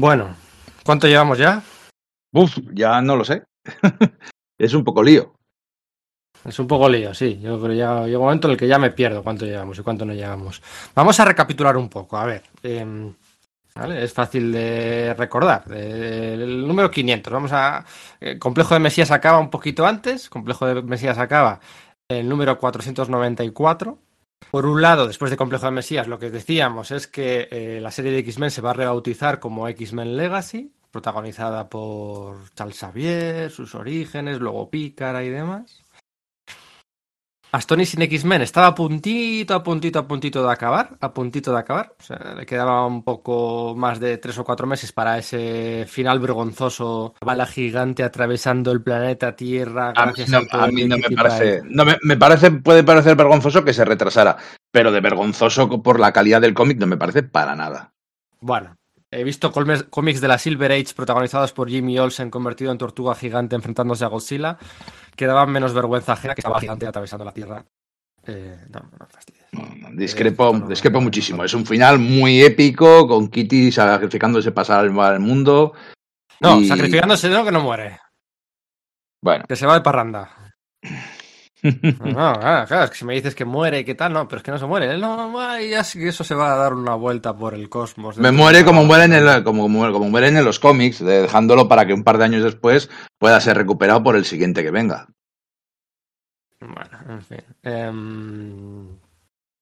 Bueno, 0.00 0.34
¿cuánto 0.82 1.06
llevamos 1.06 1.36
ya? 1.36 1.62
Uf, 2.32 2.56
ya 2.72 3.02
no 3.02 3.16
lo 3.16 3.22
sé. 3.22 3.44
es 4.58 4.72
un 4.72 4.82
poco 4.82 5.02
lío. 5.02 5.34
Es 6.42 6.58
un 6.58 6.66
poco 6.66 6.88
lío, 6.88 7.12
sí. 7.12 7.38
Yo 7.42 7.58
creo 7.58 7.68
que 7.68 7.76
ya 7.76 8.06
llega 8.06 8.18
un 8.18 8.24
momento 8.24 8.48
en 8.48 8.52
el 8.52 8.56
que 8.56 8.66
ya 8.66 8.78
me 8.78 8.92
pierdo 8.92 9.22
cuánto 9.22 9.44
llevamos 9.44 9.78
y 9.78 9.82
cuánto 9.82 10.06
no 10.06 10.14
llevamos. 10.14 10.62
Vamos 10.94 11.20
a 11.20 11.26
recapitular 11.26 11.76
un 11.76 11.90
poco. 11.90 12.16
A 12.16 12.24
ver, 12.24 12.44
eh, 12.62 13.12
¿vale? 13.74 14.02
es 14.02 14.14
fácil 14.14 14.50
de 14.50 15.12
recordar. 15.18 15.64
Eh, 15.70 16.32
el 16.32 16.66
número 16.66 16.90
500. 16.90 17.30
Vamos 17.30 17.52
a. 17.52 17.84
El 18.20 18.38
complejo 18.38 18.72
de 18.72 18.80
Mesías 18.80 19.10
acaba 19.10 19.38
un 19.38 19.50
poquito 19.50 19.84
antes. 19.84 20.30
Complejo 20.30 20.64
de 20.64 20.80
Mesías 20.80 21.18
acaba 21.18 21.60
el 22.08 22.26
número 22.26 22.58
494. 22.58 23.98
Por 24.50 24.66
un 24.66 24.82
lado, 24.82 25.06
después 25.06 25.30
de 25.30 25.36
Complejo 25.36 25.66
de 25.66 25.72
Mesías, 25.72 26.08
lo 26.08 26.18
que 26.18 26.30
decíamos 26.30 26.90
es 26.90 27.06
que 27.06 27.48
eh, 27.50 27.80
la 27.80 27.90
serie 27.90 28.10
de 28.12 28.18
X-Men 28.18 28.50
se 28.50 28.60
va 28.60 28.70
a 28.70 28.74
rebautizar 28.74 29.38
como 29.38 29.68
X-Men 29.68 30.16
Legacy, 30.16 30.72
protagonizada 30.90 31.68
por 31.68 32.50
Charles 32.54 32.78
Xavier, 32.78 33.50
sus 33.50 33.74
orígenes, 33.74 34.40
luego 34.40 34.68
Pícara 34.68 35.22
y 35.22 35.28
demás. 35.28 35.82
Astonishing 37.52 37.90
sin 37.90 38.02
X-Men 38.02 38.42
estaba 38.42 38.68
a 38.68 38.74
puntito, 38.74 39.54
a 39.54 39.62
puntito, 39.62 39.98
a 39.98 40.06
puntito 40.06 40.46
de 40.46 40.52
acabar, 40.52 40.96
a 41.00 41.12
puntito 41.12 41.52
de 41.52 41.58
acabar. 41.58 41.94
O 41.98 42.02
sea, 42.02 42.34
le 42.36 42.46
quedaba 42.46 42.86
un 42.86 43.02
poco 43.02 43.74
más 43.76 43.98
de 43.98 44.18
tres 44.18 44.38
o 44.38 44.44
cuatro 44.44 44.66
meses 44.66 44.92
para 44.92 45.18
ese 45.18 45.84
final 45.88 46.20
vergonzoso. 46.20 47.14
Bala 47.20 47.46
gigante 47.46 48.04
atravesando 48.04 48.70
el 48.70 48.82
planeta 48.82 49.34
Tierra. 49.34 49.92
A 49.96 50.06
mí 50.06 50.12
no, 50.28 50.40
a 50.50 50.66
mí 50.68 50.84
me 50.84 50.98
parece, 51.16 51.62
no 51.64 51.84
me, 51.84 51.96
me 52.02 52.16
parece, 52.16 52.50
puede 52.52 52.84
parecer 52.84 53.16
vergonzoso 53.16 53.64
que 53.64 53.74
se 53.74 53.84
retrasara, 53.84 54.36
pero 54.70 54.92
de 54.92 55.00
vergonzoso 55.00 55.82
por 55.82 55.98
la 55.98 56.12
calidad 56.12 56.40
del 56.40 56.54
cómic 56.54 56.78
no 56.78 56.86
me 56.86 56.96
parece 56.96 57.24
para 57.24 57.56
nada. 57.56 57.92
Bueno, 58.40 58.76
he 59.12 59.24
visto 59.24 59.52
cómics 59.52 60.20
de 60.20 60.28
la 60.28 60.38
Silver 60.38 60.72
Age 60.72 60.94
protagonizados 60.94 61.52
por 61.52 61.68
Jimmy 61.68 61.98
Olsen 61.98 62.30
convertido 62.30 62.70
en 62.72 62.78
tortuga 62.78 63.14
gigante 63.14 63.56
enfrentándose 63.56 64.04
a 64.04 64.08
Godzilla 64.08 64.58
que 65.16 65.26
daban 65.26 65.50
menos 65.50 65.74
vergüenza 65.74 66.12
ajena 66.12 66.34
que 66.34 66.40
estaba 66.40 66.60
gigante 66.60 66.86
atravesando 66.86 67.24
la 67.24 67.32
Tierra. 67.32 67.64
Eh, 68.26 68.66
no, 68.68 68.80
no 68.98 69.06
fastidies. 69.08 69.46
No, 69.52 69.62
no, 69.76 69.96
Discrepo, 69.96 70.54
Eh, 70.54 70.62
discrepo 70.68 71.00
muchísimo. 71.00 71.42
Es 71.42 71.54
un 71.54 71.66
final 71.66 71.98
muy 71.98 72.42
épico, 72.42 73.08
con 73.08 73.28
Kitty 73.28 73.72
sacrificándose 73.72 74.52
pasar 74.52 74.80
al, 74.80 74.98
al 75.00 75.20
mundo. 75.20 75.72
No, 76.40 76.60
y- 76.60 76.68
sacrificándose 76.68 77.28
no, 77.30 77.44
que 77.44 77.50
no 77.52 77.60
muere. 77.62 77.98
Bueno. 79.22 79.44
Que 79.48 79.56
se 79.56 79.66
va 79.66 79.74
de 79.74 79.80
parranda. 79.80 80.54
No, 81.62 82.34
claro, 82.34 82.66
claro, 82.66 82.84
es 82.84 82.90
que 82.90 82.96
si 82.96 83.04
me 83.04 83.14
dices 83.14 83.34
que 83.34 83.44
muere 83.44 83.80
y 83.80 83.84
qué 83.84 83.94
tal, 83.94 84.12
no, 84.12 84.26
pero 84.26 84.38
es 84.38 84.42
que 84.42 84.50
no 84.50 84.58
se 84.58 84.66
muere. 84.66 84.90
Él 84.90 85.00
no, 85.00 85.30
no, 85.30 85.84
sé 85.84 85.98
que 85.98 86.08
eso 86.08 86.24
se 86.24 86.34
va 86.34 86.52
a 86.52 86.56
dar 86.56 86.74
una 86.74 86.94
vuelta 86.94 87.36
por 87.36 87.54
el 87.54 87.68
cosmos. 87.68 88.16
Me 88.18 88.32
muere 88.32 88.64
como 88.64 88.84
mueren 88.84 89.12
en, 89.12 89.42
como, 89.42 89.62
como, 89.62 89.92
como 89.92 90.08
mueren 90.08 90.36
en 90.36 90.44
los 90.44 90.58
cómics, 90.58 91.04
dejándolo 91.04 91.68
para 91.68 91.86
que 91.86 91.92
un 91.92 92.04
par 92.04 92.18
de 92.18 92.24
años 92.24 92.42
después 92.42 92.90
pueda 93.18 93.40
ser 93.40 93.56
recuperado 93.56 94.02
por 94.02 94.16
el 94.16 94.24
siguiente 94.24 94.62
que 94.62 94.70
venga. 94.70 95.08
Bueno, 96.60 96.98
en 97.08 97.22
fin. 97.22 97.44
Em, 97.62 98.98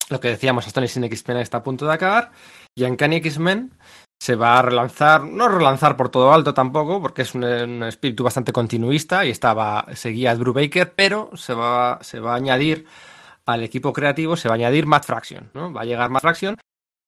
lo 0.09 0.19
que 0.19 0.29
decíamos, 0.29 0.67
Astonishing 0.67 1.03
X-Men 1.05 1.37
está 1.37 1.57
a 1.57 1.63
punto 1.63 1.85
de 1.85 1.93
acabar. 1.93 2.31
Y 2.75 2.83
Uncanny 2.83 3.17
X-Men 3.17 3.71
se 4.19 4.35
va 4.35 4.59
a 4.59 4.61
relanzar, 4.61 5.23
no 5.23 5.47
relanzar 5.47 5.95
por 5.95 6.09
todo 6.09 6.33
alto 6.33 6.53
tampoco, 6.53 7.01
porque 7.01 7.21
es 7.21 7.33
un, 7.33 7.43
espíritu 7.83 8.23
bastante 8.23 8.51
continuista 8.51 9.25
y 9.25 9.29
estaba, 9.29 9.85
seguía 9.93 10.35
Drew 10.35 10.53
Baker, 10.53 10.93
pero 10.93 11.31
se 11.35 11.53
va, 11.53 11.93
a 11.93 12.35
añadir 12.35 12.85
al 13.45 13.63
equipo 13.63 13.93
creativo, 13.93 14.35
se 14.35 14.49
va 14.49 14.55
a 14.55 14.57
añadir 14.57 14.85
Matt 14.85 15.05
Fraction, 15.05 15.49
¿no? 15.53 15.71
Va 15.71 15.81
a 15.81 15.85
llegar 15.85 16.09
Matt 16.09 16.21
Fraction, 16.21 16.57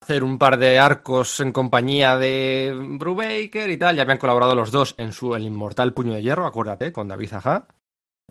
hacer 0.02 0.24
un 0.24 0.40
par 0.40 0.58
de 0.58 0.80
arcos 0.80 1.42
en 1.42 1.52
compañía 1.52 2.18
de 2.18 2.74
Drew 2.98 3.14
Baker 3.14 3.70
y 3.70 3.78
tal. 3.78 3.96
Ya 3.96 4.04
habían 4.04 4.18
colaborado 4.18 4.56
los 4.56 4.72
dos 4.72 4.96
en 4.98 5.12
su 5.12 5.36
El 5.36 5.44
Inmortal 5.44 5.94
Puño 5.94 6.14
de 6.14 6.24
Hierro, 6.24 6.48
acuérdate, 6.48 6.94
con 6.94 7.10
David 7.10 7.30
Zaha. 7.30 7.68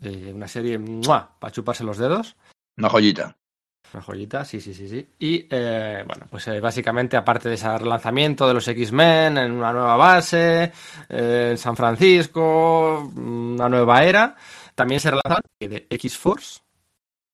Eh, 0.00 0.32
una 0.34 0.48
serie 0.48 0.80
para 1.38 1.52
chuparse 1.52 1.84
los 1.84 1.98
dedos. 1.98 2.36
Una 2.78 2.88
joyita. 2.88 3.36
Una 3.92 4.02
joyita, 4.02 4.44
sí, 4.44 4.60
sí, 4.60 4.72
sí, 4.72 4.88
sí. 4.88 5.06
Y 5.18 5.46
eh, 5.50 6.04
bueno, 6.06 6.26
pues 6.30 6.46
eh, 6.48 6.60
básicamente, 6.60 7.16
aparte 7.16 7.48
de 7.48 7.56
ese 7.56 7.76
relanzamiento 7.76 8.46
de 8.46 8.54
los 8.54 8.68
X-Men 8.68 9.38
en 9.38 9.52
una 9.52 9.72
nueva 9.72 9.96
base, 9.96 10.72
eh, 11.08 11.48
en 11.50 11.58
San 11.58 11.74
Francisco, 11.74 13.10
una 13.16 13.68
nueva 13.68 14.04
era, 14.04 14.36
también 14.76 15.00
se 15.00 15.10
relanzan 15.10 15.42
de 15.58 15.86
X-Force, 15.90 16.60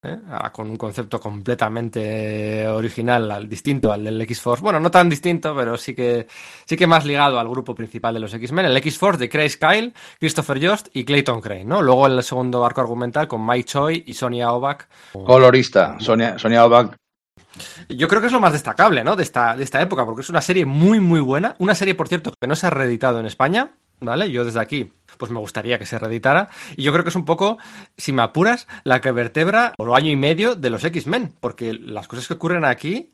¿eh? 0.07 0.18
con 0.52 0.70
un 0.70 0.76
concepto 0.76 1.20
completamente 1.20 2.67
original, 2.68 3.31
al, 3.31 3.49
distinto 3.49 3.93
al 3.93 4.05
del 4.05 4.20
X-Force. 4.23 4.62
Bueno, 4.62 4.81
no 4.81 4.91
tan 4.91 5.09
distinto, 5.09 5.55
pero 5.55 5.76
sí 5.76 5.94
que, 5.94 6.26
sí 6.65 6.76
que 6.76 6.86
más 6.86 7.05
ligado 7.05 7.39
al 7.39 7.49
grupo 7.49 7.75
principal 7.75 8.15
de 8.15 8.20
los 8.20 8.33
X-Men. 8.35 8.67
El 8.67 8.76
X-Force 8.78 9.18
de 9.18 9.28
Chris 9.28 9.57
Kyle, 9.57 9.93
Christopher 10.18 10.65
Jost 10.65 10.89
y 10.94 11.05
Clayton 11.05 11.41
Crane, 11.41 11.65
¿no? 11.65 11.83
Luego 11.83 12.07
el 12.07 12.23
segundo 12.23 12.65
arco 12.65 12.81
argumental 12.81 13.28
con 13.28 13.44
Mike 13.47 13.65
Choi 13.65 14.05
y 14.07 14.15
Sonia 14.15 14.52
Obak. 14.52 14.89
Colorista, 15.12 15.97
Sonia, 16.01 16.39
Sonia 16.39 16.65
Obak. 16.65 16.97
Yo 17.89 18.09
creo 18.09 18.20
que 18.20 18.26
es 18.26 18.33
lo 18.33 18.41
más 18.41 18.52
destacable, 18.52 19.02
¿no? 19.05 19.17
De 19.17 19.23
esta, 19.23 19.57
de 19.57 19.65
esta 19.65 19.81
época, 19.81 20.05
porque 20.05 20.23
es 20.23 20.31
una 20.31 20.43
serie 20.43 20.67
muy, 20.67 21.01
muy 21.01 21.20
buena. 21.20 21.55
Una 21.59 21.75
serie, 21.75 21.94
por 21.94 22.09
cierto, 22.09 22.33
que 22.39 22.47
no 22.47 22.55
se 22.55 22.67
ha 22.67 22.70
reeditado 22.70 23.20
en 23.20 23.26
España, 23.26 23.70
¿vale? 24.01 24.31
Yo 24.31 24.44
desde 24.44 24.60
aquí 24.60 24.93
pues 25.19 25.31
me 25.31 25.39
gustaría 25.39 25.78
que 25.78 25.86
se 25.86 25.99
reeditara. 25.99 26.49
Y 26.77 26.83
yo 26.83 26.93
creo 26.93 27.05
que 27.05 27.11
es 27.11 27.17
un 27.17 27.25
poco, 27.25 27.59
si 27.97 28.12
me 28.12 28.23
apuras, 28.23 28.67
la 28.85 29.01
que 29.01 29.12
vertebra 29.12 29.73
por 29.77 29.95
año 29.95 30.11
y 30.11 30.17
medio 30.17 30.55
de 30.55 30.70
los 30.70 30.85
X-Men, 30.85 31.35
porque 31.41 31.73
las 31.75 32.09
cosas 32.09 32.28
que 32.28 32.35
ocurren 32.35 32.65
aquí 32.65 33.11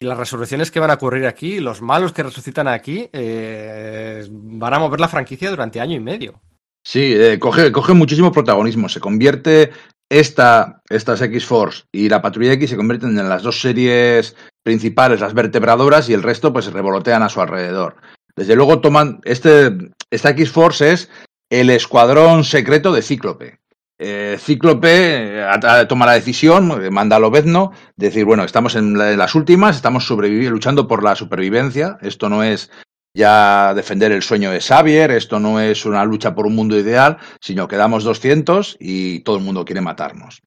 y 0.00 0.06
las 0.06 0.18
resurrecciones 0.18 0.70
que 0.70 0.80
van 0.80 0.90
a 0.90 0.94
ocurrir 0.94 1.26
aquí, 1.26 1.60
los 1.60 1.80
malos 1.82 2.12
que 2.12 2.22
resucitan 2.22 2.68
aquí, 2.68 3.08
eh, 3.12 4.26
van 4.30 4.74
a 4.74 4.78
mover 4.78 5.00
la 5.00 5.08
franquicia 5.08 5.50
durante 5.50 5.80
año 5.80 5.96
y 5.96 6.00
medio. 6.00 6.40
Sí, 6.84 7.14
eh, 7.14 7.38
coge, 7.38 7.70
coge 7.70 7.94
muchísimo 7.94 8.32
protagonismo. 8.32 8.88
Se 8.88 8.98
convierte 8.98 9.70
esta, 10.10 10.82
estas 10.90 11.22
X-Force 11.22 11.84
y 11.92 12.08
la 12.08 12.20
Patrulla 12.20 12.52
X 12.52 12.70
se 12.70 12.76
convierten 12.76 13.18
en 13.18 13.28
las 13.28 13.42
dos 13.42 13.60
series 13.60 14.36
principales, 14.62 15.20
las 15.20 15.34
vertebradoras, 15.34 16.08
y 16.08 16.14
el 16.14 16.22
resto 16.22 16.52
pues 16.52 16.66
se 16.66 16.70
revolotean 16.70 17.22
a 17.22 17.28
su 17.28 17.40
alrededor. 17.40 17.96
Desde 18.36 18.56
luego 18.56 18.80
toman, 18.80 19.20
este, 19.24 19.72
esta 20.10 20.30
X-Force 20.30 20.92
es 20.92 21.10
el 21.50 21.70
escuadrón 21.70 22.44
secreto 22.44 22.92
de 22.92 23.02
Cíclope. 23.02 23.58
Eh, 23.98 24.36
Cíclope 24.40 25.42
eh, 25.42 25.86
toma 25.88 26.06
la 26.06 26.12
decisión, 26.12 26.92
manda 26.92 27.16
a 27.16 27.18
Lobezno, 27.20 27.72
de 27.96 28.06
decir, 28.06 28.24
bueno, 28.24 28.42
estamos 28.42 28.74
en, 28.74 28.96
las 28.96 29.34
últimas, 29.34 29.76
estamos 29.76 30.08
luchando 30.10 30.88
por 30.88 31.04
la 31.04 31.14
supervivencia, 31.14 31.98
esto 32.00 32.28
no 32.28 32.42
es 32.42 32.70
ya 33.14 33.74
defender 33.74 34.10
el 34.10 34.22
sueño 34.22 34.50
de 34.50 34.60
Xavier, 34.60 35.10
esto 35.10 35.38
no 35.38 35.60
es 35.60 35.84
una 35.84 36.04
lucha 36.04 36.34
por 36.34 36.46
un 36.46 36.56
mundo 36.56 36.78
ideal, 36.78 37.18
sino 37.40 37.68
que 37.68 37.76
damos 37.76 38.04
200 38.04 38.78
y 38.80 39.20
todo 39.20 39.36
el 39.36 39.44
mundo 39.44 39.64
quiere 39.64 39.82
matarnos. 39.82 40.42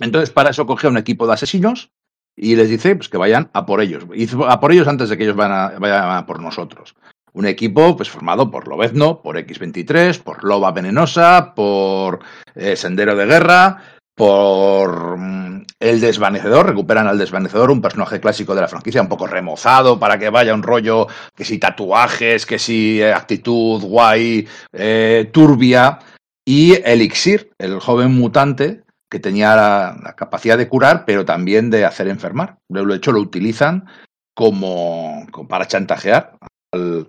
Entonces, 0.00 0.30
para 0.30 0.50
eso 0.50 0.66
coge 0.66 0.88
un 0.88 0.96
equipo 0.96 1.26
de 1.26 1.34
asesinos 1.34 1.90
y 2.36 2.56
les 2.56 2.68
dice 2.68 2.96
pues, 2.96 3.08
que 3.08 3.16
vayan 3.16 3.48
a 3.52 3.64
por 3.64 3.80
ellos, 3.80 4.04
a 4.46 4.60
por 4.60 4.72
ellos 4.72 4.88
antes 4.88 5.08
de 5.08 5.16
que 5.16 5.24
ellos 5.24 5.36
vayan 5.36 5.80
a 5.80 6.26
por 6.26 6.42
nosotros. 6.42 6.96
Un 7.34 7.46
equipo 7.46 7.96
pues, 7.96 8.08
formado 8.08 8.50
por 8.50 8.68
Lobezno, 8.68 9.20
por 9.20 9.36
X23, 9.36 10.22
por 10.22 10.44
Loba 10.44 10.70
Venenosa, 10.70 11.52
por 11.54 12.20
eh, 12.54 12.76
Sendero 12.76 13.16
de 13.16 13.26
Guerra, 13.26 13.82
por 14.14 15.18
mm, 15.18 15.64
El 15.80 16.00
Desvanecedor, 16.00 16.68
recuperan 16.68 17.08
al 17.08 17.18
Desvanecedor, 17.18 17.70
un 17.70 17.82
personaje 17.82 18.20
clásico 18.20 18.54
de 18.54 18.60
la 18.60 18.68
franquicia, 18.68 19.02
un 19.02 19.08
poco 19.08 19.26
remozado 19.26 19.98
para 19.98 20.18
que 20.18 20.30
vaya 20.30 20.54
un 20.54 20.62
rollo, 20.62 21.08
que 21.34 21.44
si 21.44 21.58
tatuajes, 21.58 22.46
que 22.46 22.58
si 22.58 23.02
eh, 23.02 23.12
actitud 23.12 23.82
guay, 23.82 24.46
eh, 24.72 25.28
turbia, 25.32 25.98
y 26.46 26.74
Elixir, 26.84 27.50
el 27.58 27.80
joven 27.80 28.14
mutante 28.14 28.84
que 29.10 29.20
tenía 29.20 29.54
la, 29.54 30.14
capacidad 30.16 30.58
de 30.58 30.68
curar, 30.68 31.04
pero 31.04 31.24
también 31.24 31.70
de 31.70 31.84
hacer 31.84 32.08
enfermar. 32.08 32.58
De 32.68 32.96
hecho, 32.96 33.12
lo 33.12 33.20
utilizan 33.20 33.86
como 34.34 35.26
para 35.48 35.68
chantajear 35.68 36.36
al, 36.74 37.08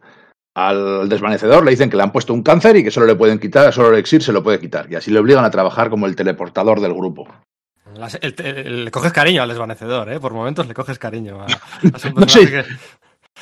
al 0.56 1.10
desvanecedor 1.10 1.64
le 1.64 1.72
dicen 1.72 1.90
que 1.90 1.98
le 1.98 2.04
han 2.04 2.12
puesto 2.12 2.34
un 2.34 2.42
cáncer 2.42 2.78
y 2.78 2.84
que 2.84 2.92
solo 2.92 3.06
le 3.06 3.16
pueden 3.16 3.40
quitar, 3.40 3.74
solo 3.74 3.90
el 3.90 4.00
exir 4.00 4.24
se 4.24 4.32
lo 4.32 4.42
puede 4.42 4.60
quitar. 4.60 4.88
Y 4.90 4.96
así 4.96 5.12
le 5.12 5.20
obligan 5.20 5.44
a 5.44 5.52
trabajar 5.52 5.90
como 5.90 6.06
el 6.06 6.16
teleportador 6.16 6.80
del 6.80 6.94
grupo. 6.94 7.28
le 7.94 8.92
coges 8.92 9.12
cariño 9.12 9.44
al 9.44 9.50
desvanecedor, 9.50 10.12
¿eh? 10.12 10.20
Por 10.20 10.34
momentos 10.34 10.68
le 10.68 10.74
coges 10.74 10.98
cariño. 10.98 11.42
A, 11.42 11.48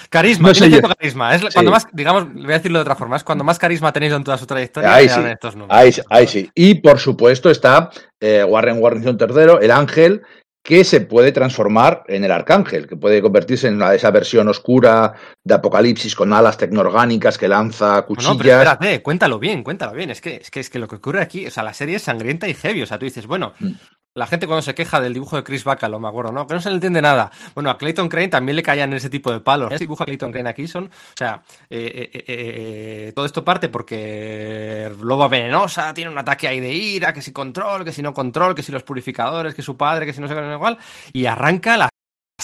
Carisma, 0.10 0.50
no 0.50 0.54
tiene 0.54 0.82
carisma. 0.82 1.36
Es 1.36 1.54
cuando 1.54 1.72
más, 1.72 1.88
digamos, 1.92 2.34
voy 2.34 2.46
a 2.46 2.58
decirlo 2.58 2.80
de 2.80 2.82
otra 2.82 2.96
forma, 2.96 3.16
es 3.16 3.24
cuando 3.24 3.44
más 3.44 3.60
carisma 3.60 3.94
tenéis 3.94 4.14
en 4.14 4.24
toda 4.24 4.38
su 4.38 4.48
trayectoria. 4.48 4.94
Ahí 4.94 5.08
sí, 5.08 5.20
estos 5.22 5.56
números. 5.56 6.02
Ahí, 6.10 6.28
sí. 6.28 6.50
Y 6.56 6.76
por 6.76 6.98
supuesto 6.98 7.52
está 7.52 7.92
eh, 8.20 8.44
Warren 8.44 8.82
Warren 8.82 9.04
III, 9.04 9.58
el 9.62 9.72
ángel, 9.72 10.24
que 10.64 10.86
se 10.86 11.02
puede 11.02 11.34
transformar 11.34 12.06
en 12.08 12.24
el 12.24 12.32
arcángel, 12.32 12.88
que 12.88 12.96
puede 12.96 13.22
convertirse 13.22 13.68
en 13.68 13.82
esa 13.82 14.12
versión 14.12 14.48
oscura 14.48 15.14
de 15.44 15.54
Apocalipsis 15.54 16.16
con 16.16 16.32
alas 16.32 16.58
tecnoorgánicas 16.58 17.38
que 17.38 17.50
lanza 17.50 18.02
cuchillas. 18.04 18.32
No, 18.32 18.38
pero 18.38 18.54
espérate, 18.54 19.02
cuéntalo 19.04 19.40
bien, 19.40 19.62
cuéntalo 19.62 19.92
bien. 19.92 20.10
Es 20.10 20.22
que, 20.22 20.38
es 20.38 20.50
que, 20.50 20.62
es 20.62 20.70
que 20.70 20.80
lo 20.80 20.88
que 20.88 20.96
ocurre 20.96 21.22
aquí, 21.22 21.46
o 21.46 21.52
sea, 21.52 21.64
la 21.64 21.74
serie 21.74 21.98
es 21.98 22.04
sangrienta 22.04 22.48
y 22.48 22.54
heavy. 22.54 22.82
O 22.82 22.86
sea, 22.86 22.98
tú 22.98 23.04
dices, 23.04 23.28
bueno, 23.28 23.54
mm. 23.60 23.72
La 24.16 24.28
gente 24.28 24.46
cuando 24.46 24.62
se 24.62 24.76
queja 24.76 25.02
del 25.02 25.12
dibujo 25.12 25.38
de 25.38 25.44
Chris 25.44 25.64
Bacalo, 25.64 26.00
me 26.00 26.08
acuerdo, 26.08 26.32
¿no? 26.32 26.46
Que 26.46 26.54
no 26.54 26.62
se 26.62 26.70
le 26.70 26.76
entiende 26.76 27.02
nada. 27.02 27.32
Bueno, 27.56 27.72
a 27.72 27.80
Clayton 27.80 28.10
Crane 28.10 28.28
también 28.28 28.56
le 28.56 28.62
caían 28.62 28.94
ese 28.94 29.10
tipo 29.10 29.32
de 29.32 29.40
palos. 29.40 29.72
Ese 29.72 29.86
dibujo 29.86 30.04
a 30.04 30.06
Clayton 30.06 30.32
Crane 30.32 30.50
aquí 30.50 30.68
son, 30.68 30.86
o 30.86 31.18
sea, 31.18 31.42
eh, 31.68 32.12
eh, 32.14 32.24
eh, 32.28 33.12
todo 33.16 33.26
esto 33.26 33.44
parte 33.44 33.70
porque 33.70 34.92
Loba 35.02 35.28
Venenosa 35.30 35.96
tiene 35.96 36.12
un 36.12 36.18
ataque 36.20 36.48
ahí 36.48 36.60
de 36.60 36.72
ira, 36.72 37.12
que 37.12 37.24
si 37.24 37.32
control, 37.32 37.84
que 37.84 37.92
si 37.92 38.04
no 38.04 38.14
control, 38.14 38.54
que 38.54 38.62
si 38.62 38.72
los 38.72 38.84
purificadores, 38.84 39.56
que 39.56 39.64
su 39.64 39.76
padre, 39.78 40.06
que 40.06 40.14
si 40.14 40.22
no 40.22 40.28
se 40.28 40.36
qué 40.36 40.54
igual, 40.54 40.78
y 41.12 41.26
arranca 41.26 41.76
las 41.76 41.90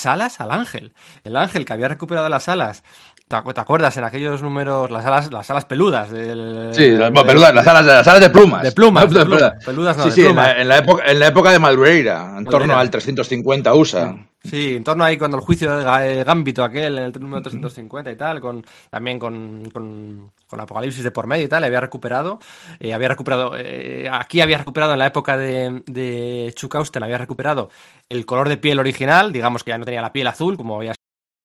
alas 0.06 0.42
al 0.42 0.52
ángel. 0.52 0.94
El 1.24 1.36
ángel 1.36 1.66
que 1.66 1.74
había 1.74 1.88
recuperado 1.88 2.30
las 2.30 2.50
alas 2.50 2.84
¿Te 3.30 3.62
acuerdas 3.62 3.96
en 3.96 4.04
aquellos 4.04 4.42
números, 4.42 4.90
las 4.90 5.06
alas, 5.06 5.32
las 5.32 5.48
alas 5.52 5.66
peludas? 5.66 6.10
Del, 6.10 6.72
sí, 6.72 6.90
las, 6.90 7.12
peludas, 7.12 7.54
las 7.54 7.68
alas, 7.68 7.86
las 7.86 8.08
alas 8.08 8.22
de 8.22 8.32
plumas. 8.32 8.64
De 8.64 8.72
plumas, 8.72 9.08
de 9.08 9.24
plumas. 9.24 9.54
peludas 9.64 9.98
no, 9.98 10.06
sí, 10.06 10.12
sí, 10.24 10.26
En, 10.26 10.36
la, 10.36 10.80
época, 10.80 11.04
en 11.06 11.20
la 11.20 11.28
época 11.28 11.52
de 11.52 11.60
Madureira, 11.60 12.34
en 12.40 12.46
torno 12.46 12.76
al 12.76 12.90
350 12.90 13.76
USA. 13.76 14.16
Sí, 14.44 14.78
en 14.78 14.84
torno 14.84 15.04
ahí 15.04 15.16
cuando 15.16 15.38
el 15.38 15.44
juicio 15.44 15.78
de 15.78 16.24
Gambito 16.24 16.64
aquel, 16.64 16.98
en 16.98 17.04
el 17.04 17.12
número 17.20 17.44
350 17.44 18.12
y 18.12 18.16
tal, 18.16 18.42
con 18.42 18.66
también 18.90 19.20
con, 19.20 19.70
con, 19.70 20.60
Apocalipsis 20.60 21.04
de 21.04 21.12
por 21.12 21.28
medio 21.28 21.46
y 21.46 21.50
tal, 21.50 21.64
había 21.64 21.82
recuperado, 21.82 22.40
eh, 22.80 22.96
había 22.96 23.10
recuperado, 23.10 23.52
eh, 23.56 24.10
aquí 24.12 24.42
había 24.42 24.58
recuperado 24.58 24.94
en 24.94 25.00
la 25.00 25.06
época 25.06 25.38
de, 25.38 25.84
de 25.86 26.52
Chuck 26.56 26.74
Austen, 26.74 27.04
había 27.04 27.20
recuperado 27.20 27.70
el 28.10 28.26
color 28.26 28.50
de 28.50 28.58
piel 28.58 28.80
original, 28.80 29.32
digamos 29.32 29.64
que 29.64 29.70
ya 29.70 29.78
no 29.78 29.86
tenía 29.86 30.02
la 30.02 30.14
piel 30.14 30.26
azul, 30.26 30.58
como 30.58 30.78
había 30.78 30.96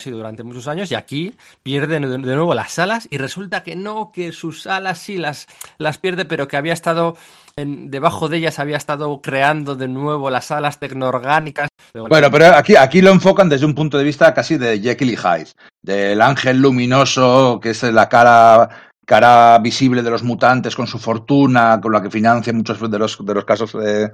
durante 0.04 0.42
muchos 0.42 0.68
años 0.68 0.90
y 0.90 0.94
aquí 0.94 1.34
pierde 1.62 2.00
de 2.00 2.18
nuevo 2.18 2.54
las 2.54 2.78
alas 2.78 3.06
y 3.10 3.18
resulta 3.18 3.62
que 3.62 3.76
no, 3.76 4.10
que 4.12 4.32
sus 4.32 4.66
alas 4.66 4.98
sí 4.98 5.16
las, 5.16 5.46
las 5.78 5.98
pierde, 5.98 6.24
pero 6.24 6.48
que 6.48 6.56
había 6.56 6.72
estado 6.72 7.16
en, 7.56 7.90
debajo 7.90 8.28
de 8.28 8.38
ellas 8.38 8.58
había 8.58 8.76
estado 8.76 9.20
creando 9.22 9.76
de 9.76 9.88
nuevo 9.88 10.30
las 10.30 10.50
alas 10.50 10.78
tecnoorgánicas. 10.78 11.68
Bueno, 11.94 12.30
pero 12.30 12.46
aquí, 12.46 12.76
aquí 12.76 13.00
lo 13.00 13.10
enfocan 13.10 13.48
desde 13.48 13.66
un 13.66 13.74
punto 13.74 13.96
de 13.96 14.04
vista 14.04 14.34
casi 14.34 14.58
de 14.58 14.80
Jekyll 14.80 15.10
y 15.10 15.16
Hyde, 15.16 15.52
del 15.82 16.20
ángel 16.20 16.60
luminoso 16.60 17.60
que 17.62 17.70
es 17.70 17.82
la 17.84 18.08
cara 18.08 18.90
cara 19.06 19.58
visible 19.58 20.02
de 20.02 20.10
los 20.10 20.22
mutantes 20.22 20.74
con 20.74 20.86
su 20.86 20.98
fortuna, 20.98 21.78
con 21.78 21.92
la 21.92 22.02
que 22.02 22.10
financia 22.10 22.54
muchos 22.54 22.80
de 22.90 22.98
los, 22.98 23.18
de 23.24 23.34
los 23.34 23.44
casos 23.44 23.74
de, 23.74 24.10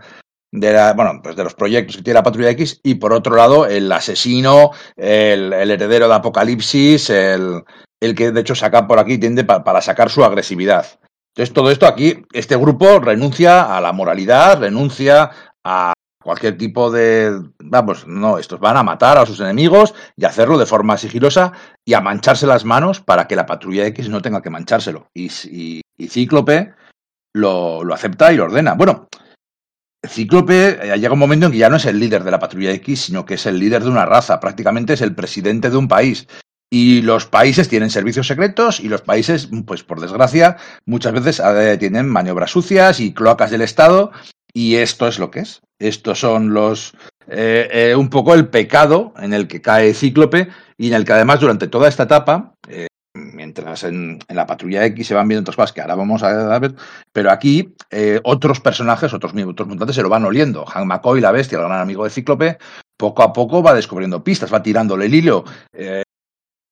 de, 0.52 0.92
bueno, 0.94 1.20
pues 1.22 1.36
de 1.36 1.44
los 1.44 1.54
proyectos 1.54 1.96
que 1.96 2.02
tiene 2.02 2.18
la 2.18 2.22
Patrulla 2.22 2.50
X 2.50 2.80
y 2.82 2.96
por 2.96 3.12
otro 3.12 3.36
lado 3.36 3.66
el 3.66 3.90
asesino, 3.92 4.70
el, 4.96 5.52
heredero 5.52 6.08
de 6.08 6.14
Apocalipsis, 6.14 7.10
el, 7.10 7.64
el, 8.00 8.14
que 8.14 8.32
de 8.32 8.40
hecho 8.40 8.54
saca 8.54 8.86
por 8.86 8.98
aquí 8.98 9.18
tiende 9.18 9.44
para 9.44 9.80
sacar 9.80 10.10
su 10.10 10.24
agresividad. 10.24 10.86
Entonces 11.34 11.54
todo 11.54 11.70
esto 11.70 11.86
aquí, 11.86 12.24
este 12.32 12.56
grupo 12.56 12.98
renuncia 12.98 13.76
a 13.76 13.80
la 13.80 13.92
moralidad, 13.92 14.58
renuncia 14.58 15.30
a 15.64 15.92
cualquier 16.22 16.58
tipo 16.58 16.90
de... 16.90 17.40
Vamos, 17.60 18.06
no, 18.06 18.38
estos 18.38 18.58
van 18.58 18.76
a 18.76 18.82
matar 18.82 19.18
a 19.18 19.26
sus 19.26 19.40
enemigos 19.40 19.94
y 20.16 20.24
hacerlo 20.24 20.58
de 20.58 20.66
forma 20.66 20.96
sigilosa 20.96 21.52
y 21.84 21.94
a 21.94 22.00
mancharse 22.00 22.46
las 22.46 22.64
manos 22.64 23.00
para 23.00 23.28
que 23.28 23.36
la 23.36 23.46
Patrulla 23.46 23.86
X 23.86 24.08
no 24.08 24.20
tenga 24.20 24.42
que 24.42 24.50
manchárselo. 24.50 25.06
Y, 25.14 25.30
y, 25.50 25.80
y 25.96 26.08
Cíclope 26.08 26.74
lo, 27.32 27.84
lo 27.84 27.94
acepta 27.94 28.32
y 28.32 28.36
lo 28.36 28.44
ordena. 28.44 28.74
Bueno, 28.74 29.08
Cíclope 30.06 30.78
eh, 30.82 30.98
llega 30.98 31.12
un 31.12 31.18
momento 31.18 31.46
en 31.46 31.52
que 31.52 31.58
ya 31.58 31.68
no 31.68 31.76
es 31.76 31.84
el 31.84 32.00
líder 32.00 32.24
de 32.24 32.30
la 32.30 32.38
patrulla 32.38 32.72
X, 32.72 33.02
sino 33.02 33.24
que 33.24 33.34
es 33.34 33.46
el 33.46 33.58
líder 33.58 33.82
de 33.82 33.90
una 33.90 34.06
raza, 34.06 34.40
prácticamente 34.40 34.94
es 34.94 35.02
el 35.02 35.14
presidente 35.14 35.70
de 35.70 35.76
un 35.76 35.88
país. 35.88 36.26
Y 36.72 37.02
los 37.02 37.26
países 37.26 37.68
tienen 37.68 37.90
servicios 37.90 38.28
secretos 38.28 38.78
y 38.78 38.88
los 38.88 39.02
países, 39.02 39.48
pues 39.66 39.82
por 39.82 40.00
desgracia, 40.00 40.56
muchas 40.86 41.12
veces 41.12 41.42
eh, 41.44 41.76
tienen 41.78 42.08
maniobras 42.08 42.52
sucias 42.52 43.00
y 43.00 43.12
cloacas 43.12 43.50
del 43.50 43.62
Estado. 43.62 44.12
Y 44.52 44.76
esto 44.76 45.08
es 45.08 45.18
lo 45.18 45.30
que 45.30 45.40
es. 45.40 45.62
Estos 45.78 46.20
son 46.20 46.54
los. 46.54 46.94
Eh, 47.28 47.94
un 47.96 48.08
poco 48.08 48.34
el 48.34 48.48
pecado 48.48 49.14
en 49.18 49.32
el 49.32 49.46
que 49.46 49.60
cae 49.60 49.94
Cíclope 49.94 50.48
y 50.76 50.88
en 50.88 50.94
el 50.94 51.04
que 51.04 51.12
además 51.12 51.40
durante 51.40 51.68
toda 51.68 51.88
esta 51.88 52.04
etapa 52.04 52.54
mientras 53.50 53.82
en, 53.82 54.20
la 54.28 54.46
patrulla 54.46 54.84
X 54.86 55.08
se 55.08 55.14
van 55.14 55.26
viendo 55.26 55.42
otras 55.42 55.56
cosas 55.56 55.72
que 55.72 55.80
ahora 55.80 55.96
vamos 55.96 56.22
a 56.22 56.58
ver, 56.60 56.74
pero 57.12 57.32
aquí 57.32 57.74
eh, 57.90 58.20
otros 58.22 58.60
personajes, 58.60 59.12
otros, 59.12 59.34
mutantes 59.34 59.96
se 59.96 60.02
lo 60.02 60.08
van 60.08 60.24
oliendo. 60.24 60.64
Hank 60.64 60.86
McCoy, 60.86 61.20
la 61.20 61.32
bestia, 61.32 61.58
el 61.58 61.64
gran 61.64 61.80
amigo 61.80 62.04
de 62.04 62.10
Cíclope, 62.10 62.58
poco 62.96 63.22
a 63.22 63.32
poco 63.32 63.62
va 63.62 63.74
descubriendo 63.74 64.22
pistas, 64.22 64.52
va 64.52 64.62
tirándole 64.62 65.06
el 65.06 65.14
hilo. 65.14 65.44
Eh, 65.72 66.02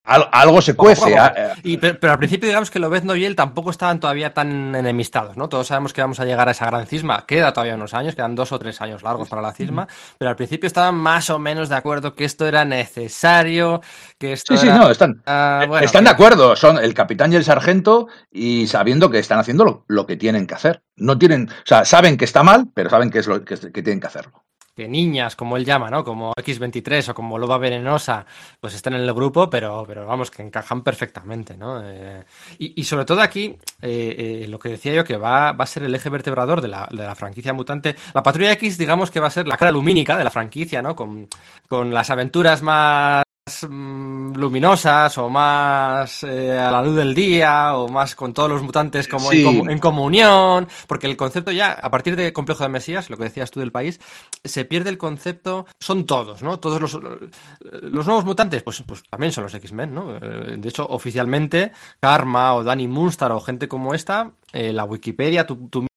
algo 0.08 0.62
se 0.62 0.74
cuece. 0.74 1.14
Y, 1.62 1.76
pero, 1.76 2.12
al 2.12 2.18
principio, 2.18 2.48
digamos 2.48 2.70
que 2.70 2.78
Lobezno 2.78 3.14
y 3.14 3.24
él 3.24 3.36
tampoco 3.36 3.70
estaban 3.70 4.00
todavía 4.00 4.32
tan 4.32 4.74
enemistados, 4.74 5.36
¿no? 5.36 5.48
Todos 5.48 5.66
sabemos 5.66 5.92
que 5.92 6.00
vamos 6.00 6.18
a 6.20 6.24
llegar 6.24 6.48
a 6.48 6.52
esa 6.52 6.66
gran 6.66 6.86
cisma. 6.86 7.24
Queda 7.26 7.52
todavía 7.52 7.74
unos 7.74 7.94
años, 7.94 8.14
quedan 8.14 8.34
dos 8.34 8.52
o 8.52 8.58
tres 8.58 8.80
años 8.80 9.02
largos 9.02 9.28
para 9.28 9.42
la 9.42 9.52
cisma, 9.52 9.86
pero 10.16 10.30
al 10.30 10.36
principio 10.36 10.66
estaban 10.66 10.94
más 10.94 11.30
o 11.30 11.38
menos 11.38 11.68
de 11.68 11.76
acuerdo 11.76 12.14
que 12.14 12.24
esto 12.24 12.46
era 12.46 12.64
necesario, 12.64 13.82
que 14.18 14.32
esto 14.32 14.56
Sí, 14.56 14.66
sí, 14.66 14.72
no, 14.72 14.90
están, 14.90 15.22
ah, 15.26 15.66
eh, 15.80 15.84
están 15.84 16.04
de 16.04 16.10
acuerdo. 16.10 16.56
Son 16.56 16.78
el 16.78 16.94
capitán 16.94 17.32
y 17.32 17.36
el 17.36 17.44
sargento 17.44 18.08
y 18.30 18.66
sabiendo 18.66 19.10
que 19.10 19.18
están 19.18 19.38
haciendo 19.38 19.84
lo, 19.86 20.06
que 20.06 20.16
tienen 20.16 20.46
que 20.46 20.54
hacer. 20.54 20.82
No 20.96 21.18
tienen, 21.18 21.48
o 21.50 21.66
sea, 21.66 21.84
saben 21.84 22.16
que 22.16 22.24
está 22.24 22.42
mal, 22.42 22.68
pero 22.74 22.88
saben 22.88 23.10
que 23.10 23.18
es 23.18 23.26
lo 23.26 23.44
que 23.44 23.56
tienen 23.82 24.00
que 24.00 24.06
hacerlo 24.06 24.47
que 24.78 24.86
niñas, 24.86 25.34
como 25.34 25.56
él 25.56 25.64
llama, 25.64 25.90
¿no? 25.90 26.04
Como 26.04 26.32
X23 26.34 27.08
o 27.08 27.14
como 27.14 27.36
Loba 27.36 27.58
Venenosa, 27.58 28.24
pues 28.60 28.76
están 28.76 28.94
en 28.94 29.00
el 29.00 29.12
grupo, 29.12 29.50
pero, 29.50 29.82
pero 29.84 30.06
vamos, 30.06 30.30
que 30.30 30.40
encajan 30.40 30.84
perfectamente, 30.84 31.56
¿no? 31.56 31.82
Eh, 31.84 32.22
y, 32.58 32.84
sobre 32.84 33.04
todo 33.04 33.20
aquí, 33.20 33.56
eh, 33.82 34.44
eh, 34.44 34.46
lo 34.46 34.60
que 34.60 34.68
decía 34.68 34.94
yo, 34.94 35.02
que 35.02 35.16
va, 35.16 35.50
va 35.50 35.64
a 35.64 35.66
ser 35.66 35.82
el 35.82 35.92
eje 35.96 36.10
vertebrador 36.10 36.60
de 36.60 36.68
la, 36.68 36.86
de 36.92 36.98
la, 36.98 37.16
franquicia 37.16 37.52
mutante. 37.52 37.96
La 38.14 38.22
Patrulla 38.22 38.52
X, 38.52 38.78
digamos 38.78 39.10
que 39.10 39.18
va 39.18 39.26
a 39.26 39.30
ser 39.30 39.48
la 39.48 39.56
cara 39.56 39.72
lumínica 39.72 40.16
de 40.16 40.22
la 40.22 40.30
franquicia, 40.30 40.80
¿no? 40.80 40.94
Con, 40.94 41.26
con 41.66 41.92
las 41.92 42.10
aventuras 42.10 42.62
más 42.62 43.24
luminosas 43.62 45.16
o 45.18 45.28
más 45.28 46.22
eh, 46.24 46.58
a 46.58 46.70
la 46.70 46.82
luz 46.82 46.96
del 46.96 47.14
día 47.14 47.76
o 47.76 47.88
más 47.88 48.14
con 48.14 48.32
todos 48.32 48.50
los 48.50 48.62
mutantes 48.62 49.08
como 49.08 49.32
en, 49.32 49.78
comunión, 49.78 50.68
porque 50.86 51.06
el 51.06 51.16
concepto 51.16 51.50
ya, 51.50 51.72
a 51.72 51.90
partir 51.90 52.16
de 52.16 52.32
Complejo 52.32 52.64
de 52.64 52.70
Mesías, 52.70 53.10
lo 53.10 53.16
que 53.16 53.24
decías 53.24 53.50
tú 53.50 53.60
del 53.60 53.72
país, 53.72 54.00
se 54.44 54.64
pierde 54.64 54.90
el 54.90 54.98
concepto, 54.98 55.66
son 55.80 56.06
todos, 56.06 56.42
¿no? 56.42 56.58
Todos 56.58 56.80
los, 56.80 56.94
los 56.94 58.06
nuevos 58.06 58.24
mutantes, 58.24 58.62
pues, 58.62 58.82
pues 58.86 59.02
también 59.10 59.32
son 59.32 59.44
los 59.44 59.54
X-Men, 59.54 59.94
¿no? 59.94 60.16
Eh, 60.16 60.56
de 60.58 60.68
hecho, 60.68 60.86
oficialmente, 60.88 61.72
Karma 62.00 62.54
o 62.54 62.64
Danny 62.64 62.88
Munster 62.88 63.32
o 63.32 63.40
gente 63.40 63.68
como 63.68 63.94
esta, 63.94 64.32
eh, 64.52 64.72
la 64.72 64.84
Wikipedia, 64.84 65.46
tu, 65.46 65.68
tu 65.68 65.88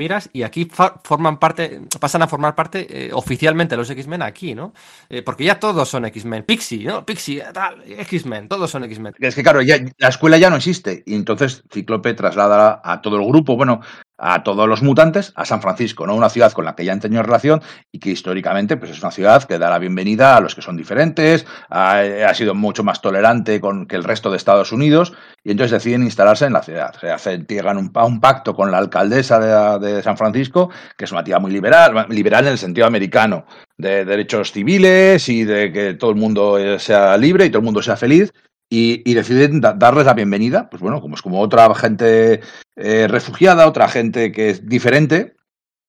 miras 0.00 0.30
y 0.32 0.42
aquí 0.44 0.66
forman 1.04 1.38
parte, 1.38 1.82
pasan 2.00 2.22
a 2.22 2.26
formar 2.26 2.54
parte 2.54 2.86
eh, 2.88 3.10
oficialmente 3.12 3.76
los 3.76 3.90
X-Men 3.90 4.22
aquí, 4.22 4.54
¿no? 4.54 4.72
Eh, 5.10 5.20
porque 5.22 5.44
ya 5.44 5.60
todos 5.60 5.88
son 5.88 6.06
X-Men. 6.06 6.44
Pixie, 6.44 6.84
¿no? 6.84 7.04
Pixie, 7.04 7.42
tal, 7.52 7.82
X-Men, 7.86 8.48
todos 8.48 8.70
son 8.70 8.84
X-Men. 8.84 9.14
Es 9.18 9.34
que 9.34 9.42
claro, 9.42 9.60
ya, 9.60 9.76
la 9.98 10.08
escuela 10.08 10.38
ya 10.38 10.48
no 10.48 10.56
existe 10.56 11.02
y 11.04 11.14
entonces 11.14 11.62
Ciclope 11.70 12.14
traslada 12.14 12.80
a 12.82 13.02
todo 13.02 13.16
el 13.16 13.26
grupo, 13.26 13.56
bueno, 13.56 13.82
a 14.20 14.42
todos 14.42 14.68
los 14.68 14.82
mutantes 14.82 15.32
a 15.34 15.44
San 15.44 15.62
Francisco, 15.62 16.06
¿no? 16.06 16.14
Una 16.14 16.28
ciudad 16.28 16.52
con 16.52 16.64
la 16.64 16.74
que 16.74 16.84
ya 16.84 16.92
han 16.92 17.00
tenido 17.00 17.22
relación 17.22 17.62
y 17.90 17.98
que 17.98 18.10
históricamente 18.10 18.76
pues 18.76 18.90
es 18.90 19.00
una 19.00 19.10
ciudad 19.10 19.44
que 19.44 19.58
da 19.58 19.70
la 19.70 19.78
bienvenida 19.78 20.36
a 20.36 20.40
los 20.40 20.54
que 20.54 20.62
son 20.62 20.76
diferentes, 20.76 21.46
ha, 21.70 22.34
sido 22.34 22.54
mucho 22.54 22.84
más 22.84 23.00
tolerante 23.00 23.60
con 23.60 23.86
que 23.86 23.96
el 23.96 24.04
resto 24.04 24.30
de 24.30 24.36
Estados 24.36 24.72
Unidos 24.72 25.14
y 25.42 25.50
entonces 25.50 25.72
deciden 25.72 26.02
instalarse 26.02 26.44
en 26.44 26.52
la 26.52 26.62
ciudad. 26.62 26.94
Se 27.18 27.38
llegan 27.38 27.78
un, 27.78 27.90
un 27.94 28.20
pacto 28.20 28.54
con 28.54 28.70
la 28.70 28.78
alcaldesa 28.78 29.78
de, 29.78 30.02
San 30.02 30.16
Francisco, 30.16 30.70
que 30.96 31.04
es 31.04 31.12
una 31.12 31.24
tía 31.24 31.38
muy 31.38 31.50
liberal, 31.50 32.06
liberal 32.10 32.46
en 32.46 32.52
el 32.52 32.58
sentido 32.58 32.86
americano, 32.86 33.46
de 33.76 34.04
derechos 34.04 34.52
civiles 34.52 35.28
y 35.28 35.44
de 35.44 35.72
que 35.72 35.94
todo 35.94 36.10
el 36.10 36.16
mundo 36.16 36.78
sea 36.78 37.16
libre 37.16 37.46
y 37.46 37.50
todo 37.50 37.60
el 37.60 37.64
mundo 37.64 37.82
sea 37.82 37.96
feliz 37.96 38.32
y, 38.72 39.14
deciden 39.14 39.60
darles 39.60 40.06
la 40.06 40.14
bienvenida, 40.14 40.70
pues 40.70 40.80
bueno, 40.80 41.00
como 41.00 41.16
es 41.16 41.22
como 41.22 41.40
otra 41.40 41.74
gente 41.74 42.40
eh, 42.76 43.08
refugiada, 43.08 43.66
otra 43.66 43.88
gente 43.88 44.30
que 44.30 44.50
es 44.50 44.66
diferente, 44.68 45.34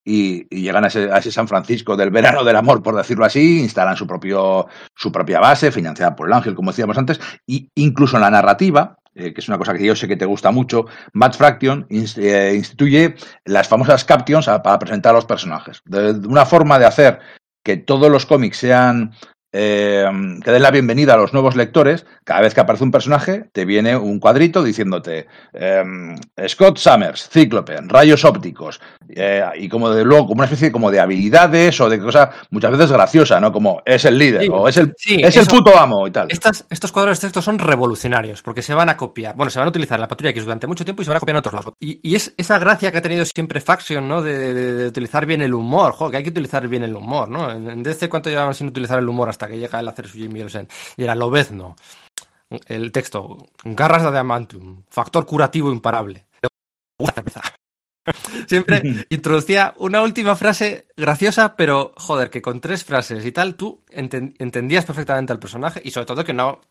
y, 0.04 0.48
llegan 0.50 0.84
a 0.84 0.88
ese, 0.88 1.32
San 1.32 1.48
Francisco 1.48 1.96
del 1.96 2.10
verano 2.10 2.44
del 2.44 2.56
amor, 2.56 2.82
por 2.82 2.96
decirlo 2.96 3.24
así, 3.24 3.60
instalan 3.60 3.96
su, 3.96 4.08
propio, 4.08 4.68
su 4.96 5.12
propia 5.12 5.40
base, 5.40 5.72
financiada 5.72 6.16
por 6.16 6.28
el 6.28 6.34
Ángel, 6.34 6.56
como 6.56 6.72
decíamos 6.72 6.98
antes, 6.98 7.20
y 7.46 7.70
incluso 7.76 8.18
en 8.18 8.24
la 8.24 8.32
narrativa, 8.32 8.98
eh, 9.14 9.32
que 9.32 9.42
es 9.42 9.48
una 9.48 9.60
cosa 9.60 9.76
que 9.76 9.86
yo 9.86 9.96
sé 9.96 10.08
que 10.08 10.18
te 10.18 10.26
gusta 10.26 10.50
mucho, 10.50 10.88
Matt 11.14 11.36
Fraction 11.36 11.86
eh, 11.90 12.54
instituye 12.56 13.14
las 13.46 13.68
famosas 13.68 14.04
captions 14.06 14.48
para 14.48 14.80
presentar 14.80 15.12
a 15.12 15.18
los 15.18 15.26
personajes. 15.26 15.84
de, 15.86 16.14
una 16.28 16.48
forma 16.48 16.80
de 16.80 16.86
hacer 16.86 17.20
que 17.64 17.78
todos 17.78 18.10
los 18.10 18.26
cómics 18.26 18.58
sean 18.58 19.12
eh, 19.54 20.06
que 20.44 20.52
den 20.52 20.62
la 20.62 20.72
bienvenida 20.72 21.14
a 21.14 21.18
los 21.18 21.34
nuevos 21.34 21.56
lectores, 21.56 22.06
cada 22.24 22.42
vez 22.42 22.54
que 22.54 22.62
aparece 22.62 22.84
un 22.84 22.92
personaje, 22.92 23.50
te 23.52 23.66
viene 23.66 23.98
un 23.98 24.20
cuadrito 24.20 24.64
diciéndote 24.64 25.28
em, 25.54 26.16
Scott 26.48 26.78
Summers, 26.78 27.30
Cíclope, 27.30 27.78
rayos 27.88 28.24
ópticos, 28.24 28.80
eh, 29.10 29.44
y 29.56 29.70
como 29.70 29.90
de 29.90 30.06
luego, 30.06 30.28
como 30.28 30.40
una 30.40 30.46
especie 30.46 30.68
de, 30.68 30.72
como 30.72 30.92
de 30.92 31.00
habilidades 31.00 31.80
o 31.82 31.90
de 31.90 32.00
cosas 32.00 32.30
muchas 32.50 32.72
veces 32.72 32.92
graciosa, 32.92 33.40
¿no? 33.40 33.52
Como 33.52 33.82
es 33.86 34.06
el 34.06 34.18
líder 34.18 34.50
o 34.52 34.68
es 34.68 34.78
el, 34.78 34.94
es 35.06 35.36
el 35.36 35.48
puto 35.48 35.78
amo 35.78 36.08
y 36.08 36.12
tal. 36.12 36.28
estos 36.30 36.92
cuadros 36.92 37.20
de 37.20 37.26
texto 37.26 37.42
son 37.42 37.60
revolucionarios 37.60 38.42
porque 38.42 38.62
se 38.62 38.74
van 38.74 38.90
a 38.90 38.98
copiar, 38.98 39.36
bueno, 39.36 39.50
se 39.50 39.60
van 39.60 39.68
a 39.68 39.70
utilizar 39.70 39.98
en 39.98 40.02
la 40.02 40.08
patrulla 40.08 40.32
X 40.32 40.44
durante 40.44 40.68
mucho 40.68 40.86
tiempo 40.86 41.02
y 41.02 41.06
se 41.06 41.10
van 41.10 41.18
a 41.18 41.20
copiar 41.20 41.36
en 41.36 41.40
otros 41.40 41.54
lados. 41.54 41.74
Y, 41.80 42.16
es 42.16 42.34
esa 42.38 42.60
gracia 42.60 42.92
que 42.92 42.98
ha 42.98 43.02
tenido 43.02 43.26
siempre 43.26 43.62
Faction, 43.62 44.08
¿no? 44.08 44.22
De, 44.22 44.88
utilizar 44.88 45.26
bien 45.26 45.42
el 45.42 45.54
humor, 45.54 45.96
que 46.12 46.18
hay 46.18 46.24
que 46.24 46.30
utilizar 46.30 46.68
bien 46.68 46.84
el 46.84 46.96
humor, 46.96 47.30
¿no? 47.30 47.52
En, 47.52 47.84
desde 47.84 48.10
cuánto 48.10 48.30
llevamos 48.30 48.58
sin 48.58 48.68
utilizar 48.68 49.00
el 49.00 49.08
humor 49.08 49.30
hasta 49.30 49.41
que 49.48 49.58
llega 49.58 49.80
el 49.80 49.88
hacer 49.88 50.08
su 50.08 50.18
Jimmy 50.18 50.46
Y 50.98 51.04
era 51.04 51.16
Lobezno. 51.16 51.76
El 52.68 52.92
texto, 52.92 53.38
garras 53.64 54.02
de 54.02 54.10
adamantium, 54.10 54.84
factor 54.90 55.26
curativo 55.26 55.72
imparable. 55.72 56.26
Siempre 58.48 58.82
introducía 59.10 59.74
una 59.78 60.02
última 60.02 60.36
frase 60.36 60.88
graciosa, 60.98 61.56
pero 61.56 61.94
joder, 61.98 62.30
que 62.30 62.42
con 62.42 62.60
tres 62.60 62.84
frases 62.84 63.26
y 63.26 63.32
tal 63.32 63.56
tú 63.56 63.84
entendías 63.92 64.86
perfectamente 64.86 65.32
al 65.32 65.40
personaje 65.40 65.82
y 65.84 65.92
sobre 65.92 66.08
todo 66.08 66.24
que 66.24 66.34
no 66.34 66.62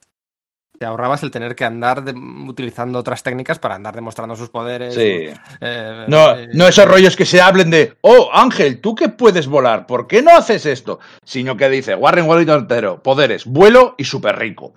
te 0.80 0.86
ahorrabas 0.86 1.22
el 1.22 1.30
tener 1.30 1.54
que 1.54 1.66
andar 1.66 2.02
utilizando 2.48 2.98
otras 2.98 3.22
técnicas 3.22 3.58
para 3.58 3.74
andar 3.74 3.94
demostrando 3.94 4.34
sus 4.34 4.48
poderes. 4.48 4.94
Sí. 4.94 5.28
Eh, 5.60 6.04
no, 6.08 6.34
eh, 6.34 6.48
no 6.54 6.66
esos 6.66 6.86
rollos 6.86 7.16
que 7.16 7.26
se 7.26 7.38
hablen 7.38 7.70
de, 7.70 7.98
oh, 8.00 8.30
Ángel, 8.32 8.80
tú 8.80 8.94
que 8.94 9.10
puedes 9.10 9.46
volar, 9.46 9.86
¿por 9.86 10.06
qué 10.06 10.22
no 10.22 10.34
haces 10.34 10.64
esto? 10.64 10.98
Sino 11.22 11.54
que 11.58 11.68
dice, 11.68 11.94
Warren 11.94 12.26
Wellington 12.26 12.60
entero, 12.60 13.02
poderes, 13.02 13.44
vuelo 13.44 13.94
y 13.98 14.04
súper 14.04 14.38
rico. 14.38 14.72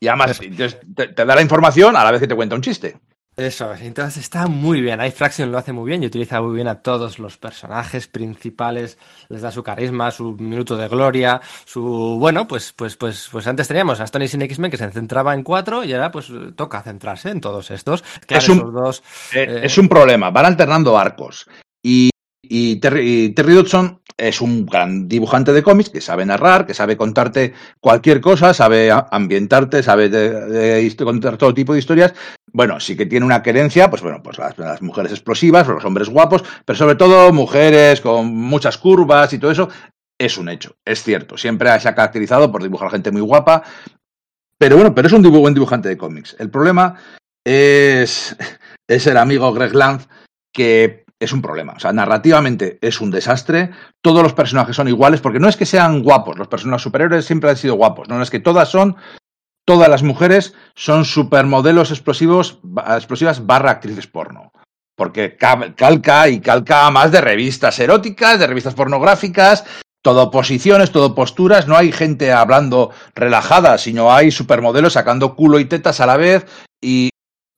Y 0.00 0.08
además 0.08 0.40
te, 0.40 1.08
te, 1.08 1.24
da 1.26 1.34
la 1.34 1.42
información 1.42 1.96
a 1.96 2.02
la 2.04 2.12
vez 2.12 2.22
que 2.22 2.28
te 2.28 2.34
cuenta 2.34 2.54
un 2.54 2.62
chiste. 2.62 2.96
Eso, 3.40 3.72
entonces 3.74 4.18
está 4.18 4.48
muy 4.48 4.82
bien. 4.82 5.00
Hay 5.00 5.12
Fraction 5.12 5.50
lo 5.50 5.56
hace 5.56 5.72
muy 5.72 5.88
bien 5.88 6.02
y 6.02 6.06
utiliza 6.06 6.42
muy 6.42 6.54
bien 6.54 6.68
a 6.68 6.82
todos 6.82 7.18
los 7.18 7.38
personajes 7.38 8.06
principales, 8.06 8.98
les 9.30 9.40
da 9.40 9.50
su 9.50 9.62
carisma, 9.62 10.10
su 10.10 10.32
minuto 10.32 10.76
de 10.76 10.88
gloria, 10.88 11.40
su 11.64 12.18
bueno, 12.20 12.46
pues, 12.46 12.74
pues, 12.74 12.96
pues, 12.96 13.30
pues 13.32 13.46
antes 13.46 13.66
teníamos 13.66 13.98
a 13.98 14.04
Stone 14.04 14.28
Sin 14.28 14.42
X-Men 14.42 14.70
que 14.70 14.76
se 14.76 14.90
centraba 14.90 15.32
en 15.32 15.42
cuatro 15.42 15.84
y 15.84 15.94
ahora 15.94 16.10
pues 16.10 16.30
toca 16.54 16.82
centrarse 16.82 17.30
en 17.30 17.40
todos 17.40 17.70
estos. 17.70 18.04
es, 18.28 18.48
un, 18.50 18.74
dos, 18.74 19.02
eh, 19.32 19.46
eh, 19.48 19.60
es 19.62 19.78
un 19.78 19.88
problema, 19.88 20.30
van 20.30 20.44
alternando 20.44 20.98
arcos. 20.98 21.48
Y, 21.82 22.10
y 22.52 22.80
Terry, 22.80 23.30
Terry 23.30 23.54
Dodson 23.54 24.02
es 24.16 24.40
un 24.40 24.66
gran 24.66 25.06
dibujante 25.06 25.52
de 25.52 25.62
cómics 25.62 25.88
que 25.88 26.00
sabe 26.00 26.26
narrar, 26.26 26.66
que 26.66 26.74
sabe 26.74 26.96
contarte 26.96 27.54
cualquier 27.78 28.20
cosa, 28.20 28.52
sabe 28.52 28.90
ambientarte, 28.90 29.84
sabe 29.84 30.90
contar 30.98 31.36
todo 31.36 31.54
tipo 31.54 31.72
de 31.72 31.78
historias. 31.78 32.12
Bueno, 32.52 32.80
sí 32.80 32.96
que 32.96 33.06
tiene 33.06 33.24
una 33.24 33.44
querencia, 33.44 33.88
pues 33.88 34.02
bueno, 34.02 34.20
pues 34.20 34.38
las, 34.38 34.82
mujeres 34.82 35.12
explosivas, 35.12 35.68
los 35.68 35.84
hombres 35.84 36.08
guapos, 36.08 36.42
pero 36.64 36.76
sobre 36.76 36.96
todo 36.96 37.32
mujeres 37.32 38.00
con 38.00 38.34
muchas 38.34 38.78
curvas 38.78 39.32
y 39.32 39.38
todo 39.38 39.52
eso. 39.52 39.68
Es 40.18 40.36
un 40.36 40.48
hecho, 40.48 40.74
es 40.84 41.04
cierto. 41.04 41.38
Siempre 41.38 41.78
se 41.78 41.88
ha 41.88 41.94
caracterizado 41.94 42.50
por 42.50 42.64
dibujar 42.64 42.90
gente 42.90 43.12
muy 43.12 43.22
guapa. 43.22 43.62
Pero 44.58 44.74
bueno, 44.74 44.92
pero 44.92 45.06
es 45.06 45.14
un 45.14 45.22
buen 45.22 45.54
dibujante 45.54 45.88
de 45.88 45.96
cómics. 45.96 46.34
El 46.40 46.50
problema 46.50 46.96
es, 47.46 48.36
es 48.88 49.06
el 49.06 49.18
amigo 49.18 49.52
Greg 49.52 49.72
Lanz 49.72 50.08
que 50.52 51.04
es 51.20 51.32
un 51.32 51.42
problema. 51.42 51.74
O 51.74 51.78
sea, 51.78 51.92
narrativamente 51.92 52.78
es 52.80 53.00
un 53.00 53.10
desastre. 53.10 53.70
Todos 54.00 54.22
los 54.22 54.32
personajes 54.32 54.74
son 54.74 54.88
iguales, 54.88 55.20
porque 55.20 55.38
no 55.38 55.48
es 55.48 55.56
que 55.56 55.66
sean 55.66 56.02
guapos, 56.02 56.38
los 56.38 56.48
personajes 56.48 56.82
superiores 56.82 57.26
siempre 57.26 57.50
han 57.50 57.56
sido 57.56 57.74
guapos, 57.74 58.08
no 58.08 58.20
es 58.22 58.30
que 58.30 58.40
todas 58.40 58.70
son, 58.70 58.96
todas 59.66 59.88
las 59.88 60.02
mujeres 60.02 60.54
son 60.74 61.04
supermodelos 61.04 61.90
explosivos, 61.90 62.58
explosivas 62.96 63.46
barra 63.46 63.70
actrices 63.70 64.06
porno. 64.06 64.52
Porque 64.96 65.36
calca 65.36 66.28
y 66.28 66.40
calca 66.40 66.90
más 66.90 67.10
de 67.10 67.22
revistas 67.22 67.78
eróticas, 67.78 68.38
de 68.38 68.46
revistas 68.46 68.74
pornográficas, 68.74 69.64
todo 70.02 70.30
posiciones, 70.30 70.92
todo 70.92 71.14
posturas, 71.14 71.68
no 71.68 71.76
hay 71.76 71.92
gente 71.92 72.32
hablando 72.32 72.90
relajada, 73.14 73.78
sino 73.78 74.12
hay 74.12 74.30
supermodelos 74.30 74.94
sacando 74.94 75.36
culo 75.36 75.58
y 75.58 75.66
tetas 75.66 76.00
a 76.00 76.06
la 76.06 76.16
vez 76.16 76.46
y, 76.82 77.09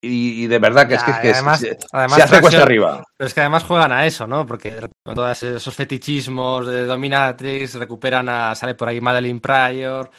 y, 0.04 0.48
de 0.48 0.58
verdad 0.58 0.88
que 0.88 0.94
es 0.94 1.02
que, 1.04 1.12
además, 1.12 1.60
se, 1.60 1.78
hace 1.92 2.40
cuesta 2.40 2.62
arriba. 2.62 3.04
Pero 3.16 3.28
es 3.28 3.34
que 3.34 3.40
además 3.40 3.62
juegan 3.62 3.92
a 3.92 4.04
eso, 4.04 4.26
¿no? 4.26 4.44
Porque 4.44 4.74
con 5.00 5.14
todos 5.14 5.40
esos 5.44 5.72
fetichismos 5.72 6.66
de 6.66 6.86
Dominatrix 6.86 7.74
recuperan 7.74 8.28
a. 8.28 8.52
Sale 8.56 8.74
por 8.74 8.88
ahí 8.88 9.00
Madeline 9.00 9.38
Pryor, 9.38 10.10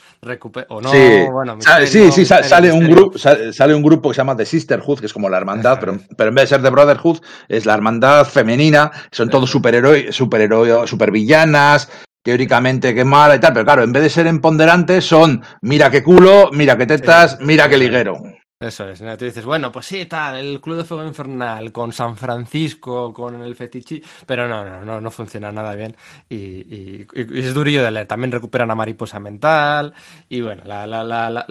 o 0.70 0.82
no, 0.82 0.90
sí. 0.90 1.26
bueno. 1.30 1.58
sí, 1.86 2.12
sí, 2.14 2.26
sale, 2.26 2.72
un 2.72 2.90
grupo, 2.90 3.18
sale, 3.18 3.76
un 3.76 3.84
grupo 3.84 4.10
que 4.10 4.16
se 4.16 4.20
llama 4.20 4.38
The 4.38 4.46
Sisterhood, 4.46 5.02
que 5.02 5.08
es 5.08 5.14
como 5.14 5.30
la 5.30 5.38
hermandad, 5.38 5.78
pero, 5.82 6.00
pero, 6.16 6.30
en 6.30 6.36
vez 6.36 6.44
de 6.44 6.56
ser 6.56 6.64
The 6.64 6.70
Brotherhood, 6.70 7.20
es 7.50 7.66
la 7.66 7.74
hermandad 7.74 8.26
femenina, 8.26 8.90
son 9.12 9.30
todos 9.30 9.50
superhéroes, 9.50 10.16
superhéroes, 10.16 10.90
supervillanas, 10.90 11.92
teóricamente 12.24 12.96
que 12.96 13.04
mala 13.04 13.36
y 13.36 13.40
tal, 13.40 13.52
pero 13.52 13.66
claro, 13.66 13.84
en 13.84 13.92
vez 13.92 14.04
de 14.04 14.10
ser 14.10 14.28
empoderantes 14.28 15.04
son 15.04 15.44
mira 15.62 15.92
qué 15.92 16.02
culo, 16.02 16.52
mira 16.54 16.78
qué 16.78 16.86
tetas, 16.86 17.38
mira 17.42 17.68
qué 17.68 17.78
liguero. 17.78 18.24
Eso 18.64 18.88
es, 18.88 19.00
tú 19.18 19.26
dices, 19.26 19.44
bueno, 19.44 19.74
pues 19.74 19.86
sí, 19.86 20.06
tal, 20.06 20.38
el 20.38 20.62
Club 20.62 20.78
de 20.78 20.84
Fuego 20.86 21.06
Infernal 21.06 21.74
con 21.74 21.92
San 21.92 22.16
Francisco, 22.16 23.14
con 23.14 23.42
el 23.42 23.56
Fetichi, 23.56 24.02
pero 24.26 24.48
no, 24.48 24.64
no, 24.64 24.86
no, 24.86 25.02
no 25.02 25.12
funciona 25.12 25.52
nada 25.52 25.76
bien 25.76 25.96
y, 26.30 27.06
es 27.14 27.54
durillo 27.54 27.84
de 27.84 27.92
leer. 27.92 28.08
También 28.08 28.32
recuperan 28.32 28.72
a 28.72 28.76
Mariposa 28.76 29.20
Mental 29.20 29.94
y 30.30 30.40
bueno, 30.40 30.64
la... 30.66 30.88
la, 30.88 31.04
la, 31.04 31.46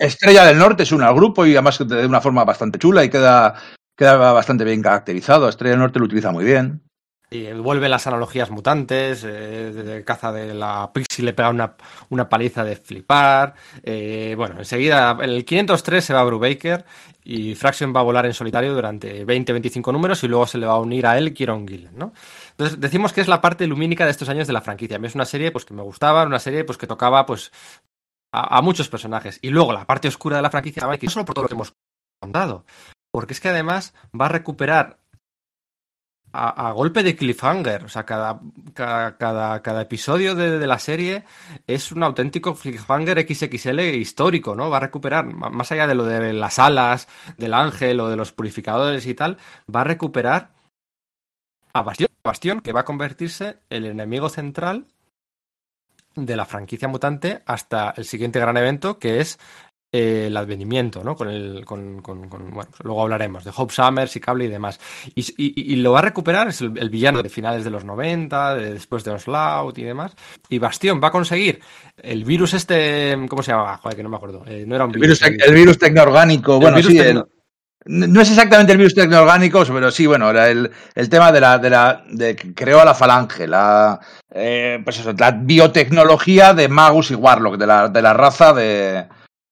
Estrella, 0.00 0.46
del 0.46 0.56
Norte 0.58 0.84
es 0.84 0.92
un 0.92 1.00
grupo 1.14 1.44
y 1.44 1.52
además 1.52 1.78
de 1.86 2.06
una 2.06 2.22
forma 2.22 2.44
bastante 2.44 2.78
chula 2.78 3.04
y 3.04 3.10
queda, 3.10 3.54
queda 3.94 4.32
bastante 4.32 4.64
bien 4.64 4.80
caracterizado. 4.80 5.48
Estrella 5.48 5.72
del 5.72 5.80
Norte 5.80 5.98
lo 5.98 6.06
utiliza 6.06 6.32
muy 6.32 6.44
bien. 6.44 6.87
Y 7.30 7.52
vuelve 7.52 7.90
las 7.90 8.06
analogías 8.06 8.50
mutantes, 8.50 9.22
eh, 9.22 9.72
de 9.72 10.04
caza 10.04 10.32
de 10.32 10.54
la 10.54 10.90
Pixie 10.92 11.24
le 11.24 11.34
pega 11.34 11.50
una, 11.50 11.74
una 12.08 12.28
paliza 12.28 12.64
de 12.64 12.76
flipar. 12.76 13.54
Eh, 13.82 14.34
bueno, 14.36 14.56
enseguida, 14.58 15.10
en 15.20 15.30
el 15.30 15.44
503 15.44 16.02
se 16.02 16.14
va 16.14 16.24
Brubaker 16.24 16.86
y 17.24 17.54
Fraction 17.54 17.94
va 17.94 18.00
a 18.00 18.04
volar 18.04 18.24
en 18.24 18.32
solitario 18.32 18.72
durante 18.72 19.26
20-25 19.26 19.92
números 19.92 20.24
y 20.24 20.28
luego 20.28 20.46
se 20.46 20.56
le 20.56 20.66
va 20.66 20.74
a 20.74 20.78
unir 20.78 21.06
a 21.06 21.18
él 21.18 21.34
Kieron 21.34 21.68
Gillen, 21.68 21.98
¿no? 21.98 22.14
Entonces 22.52 22.80
decimos 22.80 23.12
que 23.12 23.20
es 23.20 23.28
la 23.28 23.42
parte 23.42 23.66
lumínica 23.66 24.06
de 24.06 24.10
estos 24.10 24.30
años 24.30 24.46
de 24.46 24.54
la 24.54 24.62
franquicia. 24.62 24.96
A 24.96 24.98
mí 24.98 25.06
es 25.06 25.14
una 25.14 25.26
serie 25.26 25.52
pues, 25.52 25.66
que 25.66 25.74
me 25.74 25.82
gustaba, 25.82 26.24
una 26.24 26.38
serie 26.38 26.64
pues, 26.64 26.78
que 26.78 26.86
tocaba 26.86 27.26
pues, 27.26 27.52
a, 28.32 28.62
muchos 28.62 28.88
personajes. 28.88 29.38
Y 29.42 29.50
luego 29.50 29.74
la 29.74 29.86
parte 29.86 30.08
oscura 30.08 30.36
de 30.36 30.42
la 30.42 30.50
franquicia, 30.50 30.86
no 30.86 31.10
solo 31.10 31.24
por 31.26 31.34
todo 31.34 31.42
lo 31.42 31.48
que 31.48 31.54
hemos 31.54 31.74
contado, 32.20 32.64
porque 33.12 33.34
es 33.34 33.40
que 33.40 33.48
además 33.48 33.94
va 34.18 34.26
a 34.26 34.30
recuperar 34.30 34.98
a, 36.32 36.72
golpe 36.72 37.02
de 37.02 37.16
cliffhanger. 37.16 37.84
O 37.84 37.88
sea, 37.88 38.04
cada, 38.04 38.40
cada, 38.74 39.62
cada, 39.62 39.82
episodio 39.82 40.34
de, 40.34 40.66
la 40.66 40.78
serie 40.78 41.24
es 41.66 41.92
un 41.92 42.02
auténtico 42.02 42.54
cliffhanger 42.54 43.26
XXL 43.26 43.80
histórico, 43.80 44.54
¿no? 44.54 44.70
Va 44.70 44.78
a 44.78 44.80
recuperar, 44.80 45.24
más 45.26 45.72
allá 45.72 45.86
de 45.86 45.94
lo 45.94 46.04
de 46.04 46.32
las 46.32 46.58
alas, 46.58 47.08
del 47.36 47.54
ángel 47.54 48.00
o 48.00 48.08
de 48.08 48.16
los 48.16 48.32
purificadores 48.32 49.06
y 49.06 49.14
tal, 49.14 49.38
va 49.74 49.82
a 49.82 49.84
recuperar 49.84 50.50
a 51.72 51.82
Bastión, 51.82 52.60
que 52.60 52.72
va 52.72 52.80
a 52.80 52.84
convertirse 52.84 53.58
el 53.70 53.86
enemigo 53.86 54.28
central 54.28 54.86
de 56.14 56.36
la 56.36 56.46
franquicia 56.46 56.88
mutante 56.88 57.42
hasta 57.46 57.94
el 57.96 58.04
siguiente 58.04 58.40
gran 58.40 58.56
evento, 58.56 58.98
que 58.98 59.20
es 59.20 59.38
eh, 59.90 60.24
el 60.26 60.36
advenimiento, 60.36 61.02
¿no? 61.02 61.16
Con 61.16 61.30
el, 61.30 61.64
con, 61.64 62.02
con, 62.02 62.28
bueno, 62.28 62.50
pues 62.52 62.84
luego 62.84 63.02
hablaremos 63.02 63.44
de 63.44 63.52
Hope 63.56 63.72
Summers 63.72 64.14
y 64.16 64.20
Cable 64.20 64.44
y 64.44 64.48
demás. 64.48 64.78
Y, 65.14 65.24
y, 65.36 65.76
lo 65.76 65.92
va 65.92 66.00
a 66.00 66.02
recuperar, 66.02 66.48
es 66.48 66.60
el, 66.60 66.90
villano 66.90 67.22
de 67.22 67.28
finales 67.28 67.64
de 67.64 67.70
los 67.70 67.84
90, 67.84 68.54
después 68.56 69.02
de 69.04 69.12
Onslaught 69.12 69.78
y 69.78 69.84
demás. 69.84 70.12
Y 70.48 70.58
Bastión 70.58 71.00
va 71.02 71.08
a 71.08 71.12
conseguir 71.12 71.60
el 72.02 72.24
virus 72.24 72.54
este, 72.54 73.16
¿cómo 73.28 73.42
se 73.42 73.52
llama? 73.52 73.78
Joder, 73.78 73.96
que 73.96 74.02
no 74.02 74.10
me 74.10 74.16
acuerdo. 74.16 74.44
Eh, 74.46 74.64
no 74.66 74.74
era 74.74 74.84
un 74.84 74.92
virus. 74.92 75.22
El 75.22 75.32
virus, 75.32 75.48
el 75.48 75.54
virus 75.54 75.78
tecnoorgánico, 75.78 76.60
bueno, 76.60 76.82
sí, 76.82 77.00
no 77.88 78.20
es 78.20 78.28
exactamente 78.28 78.72
el 78.72 78.78
virus 78.78 78.94
tecnoorgánico, 78.94 79.64
pero 79.64 79.90
sí, 79.90 80.06
bueno, 80.06 80.28
era 80.28 80.50
el, 80.50 80.70
el 80.94 81.08
tema 81.08 81.32
de 81.32 81.40
la, 81.40 81.58
de 81.58 81.70
la, 81.70 82.04
de 82.10 82.36
creó 82.36 82.82
a 82.82 82.84
la 82.84 82.94
falange, 82.94 83.46
la, 83.46 83.98
eh, 84.30 84.80
pues 84.84 85.00
eso, 85.00 85.14
la 85.14 85.30
biotecnología 85.30 86.52
de 86.52 86.68
Magus 86.68 87.10
y 87.10 87.14
Warlock, 87.14 87.56
de 87.56 87.66
la, 87.66 87.88
de 87.88 88.02
la 88.02 88.12
raza 88.12 88.52
de, 88.52 89.06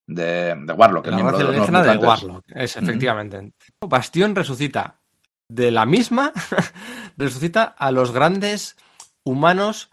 de, 0.07 0.55
de 0.55 0.73
Warlock. 0.73 1.07
La 1.07 1.19
raza 1.19 1.37
alienígena 1.49 1.83
de, 1.83 1.97
Warlock, 1.97 2.45
es, 2.55 2.77
efectivamente. 2.77 3.53
Bastión 3.81 4.35
resucita 4.35 5.01
de 5.49 5.71
la 5.71 5.87
misma, 5.87 6.33
resucita 7.17 7.65
a 7.65 7.91
los 7.91 8.13
grandes 8.13 8.77
humanos 9.25 9.91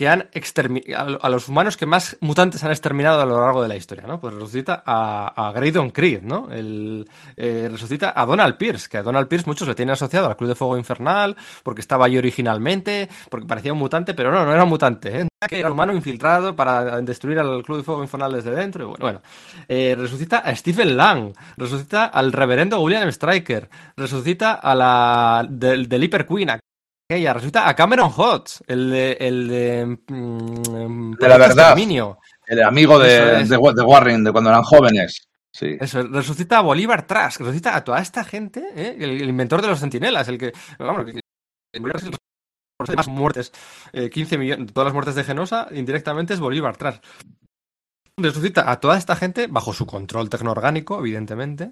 que 0.00 0.08
han 0.08 0.30
exterminado, 0.32 1.18
a 1.20 1.28
los 1.28 1.46
humanos 1.50 1.76
que 1.76 1.84
más 1.84 2.16
mutantes 2.22 2.64
han 2.64 2.70
exterminado 2.70 3.20
a 3.20 3.26
lo 3.26 3.38
largo 3.38 3.60
de 3.60 3.68
la 3.68 3.76
historia, 3.76 4.06
¿no? 4.06 4.18
Pues 4.18 4.32
resucita 4.32 4.82
a, 4.86 5.48
a 5.48 5.52
Graydon 5.52 5.90
Creed, 5.90 6.22
¿no? 6.22 6.48
El, 6.50 7.06
eh, 7.36 7.68
resucita 7.70 8.14
a 8.16 8.24
Donald 8.24 8.56
Pierce, 8.56 8.88
que 8.88 8.96
a 8.96 9.02
Donald 9.02 9.28
Pierce 9.28 9.46
muchos 9.46 9.68
le 9.68 9.74
tienen 9.74 9.92
asociado 9.92 10.26
al 10.26 10.38
Club 10.38 10.48
de 10.48 10.54
Fuego 10.54 10.78
Infernal, 10.78 11.36
porque 11.62 11.82
estaba 11.82 12.06
allí 12.06 12.16
originalmente, 12.16 13.10
porque 13.28 13.46
parecía 13.46 13.74
un 13.74 13.78
mutante, 13.78 14.14
pero 14.14 14.32
no, 14.32 14.42
no 14.42 14.54
era 14.54 14.64
un 14.64 14.70
mutante, 14.70 15.20
¿eh? 15.20 15.28
Era 15.50 15.66
un 15.66 15.74
humano 15.74 15.92
infiltrado 15.92 16.56
para 16.56 17.02
destruir 17.02 17.38
al 17.38 17.62
Club 17.62 17.76
de 17.76 17.84
Fuego 17.84 18.02
Infernal 18.02 18.32
desde 18.32 18.52
dentro. 18.52 18.84
Y 18.84 18.86
bueno, 18.86 19.02
bueno. 19.02 19.20
Eh, 19.68 19.94
resucita 19.98 20.38
a 20.38 20.56
Stephen 20.56 20.96
Lang, 20.96 21.34
resucita 21.58 22.06
al 22.06 22.32
reverendo 22.32 22.80
William 22.80 23.12
Stryker, 23.12 23.68
resucita 23.98 24.54
a 24.54 24.74
la 24.74 25.46
del, 25.46 25.90
del 25.90 26.04
Hyper 26.04 26.24
Queen, 26.26 26.48
ella 27.16 27.32
resulta 27.32 27.68
a 27.68 27.74
Cameron 27.74 28.10
Hodge, 28.14 28.62
el 28.66 28.90
de, 28.90 29.12
el 29.20 29.48
de, 29.48 29.98
mm, 30.08 31.12
de 31.12 31.28
la 31.28 31.38
verdad, 31.38 31.76
el 32.46 32.62
amigo 32.62 32.98
de, 32.98 33.44
de, 33.44 33.56
Warren 33.56 34.24
de 34.24 34.32
cuando 34.32 34.50
eran 34.50 34.62
jóvenes. 34.62 35.28
Sí. 35.52 35.76
Eso, 35.80 36.02
resucita 36.04 36.58
a 36.58 36.62
Bolívar 36.62 37.06
Trask, 37.06 37.40
resucita 37.40 37.74
a 37.74 37.82
toda 37.82 38.00
esta 38.00 38.24
gente, 38.24 38.62
¿eh? 38.76 38.96
el, 38.98 39.28
inventor 39.28 39.60
de 39.62 39.68
los 39.68 39.80
centinelas, 39.80 40.28
el 40.28 40.38
que, 40.38 40.52
vamos, 40.78 41.06
más 42.96 43.08
muertes, 43.08 43.52
eh, 43.92 44.08
15 44.10 44.38
millones, 44.38 44.72
todas 44.72 44.86
las 44.86 44.94
muertes 44.94 45.14
de 45.14 45.24
Genosa, 45.24 45.68
indirectamente 45.72 46.34
es 46.34 46.40
Bolívar 46.40 46.76
Trask 46.76 47.02
resucita 48.16 48.70
a 48.70 48.80
toda 48.80 48.98
esta 48.98 49.16
gente 49.16 49.46
bajo 49.46 49.72
su 49.72 49.86
control 49.86 50.28
tecnoorgánico, 50.28 50.98
evidentemente. 50.98 51.70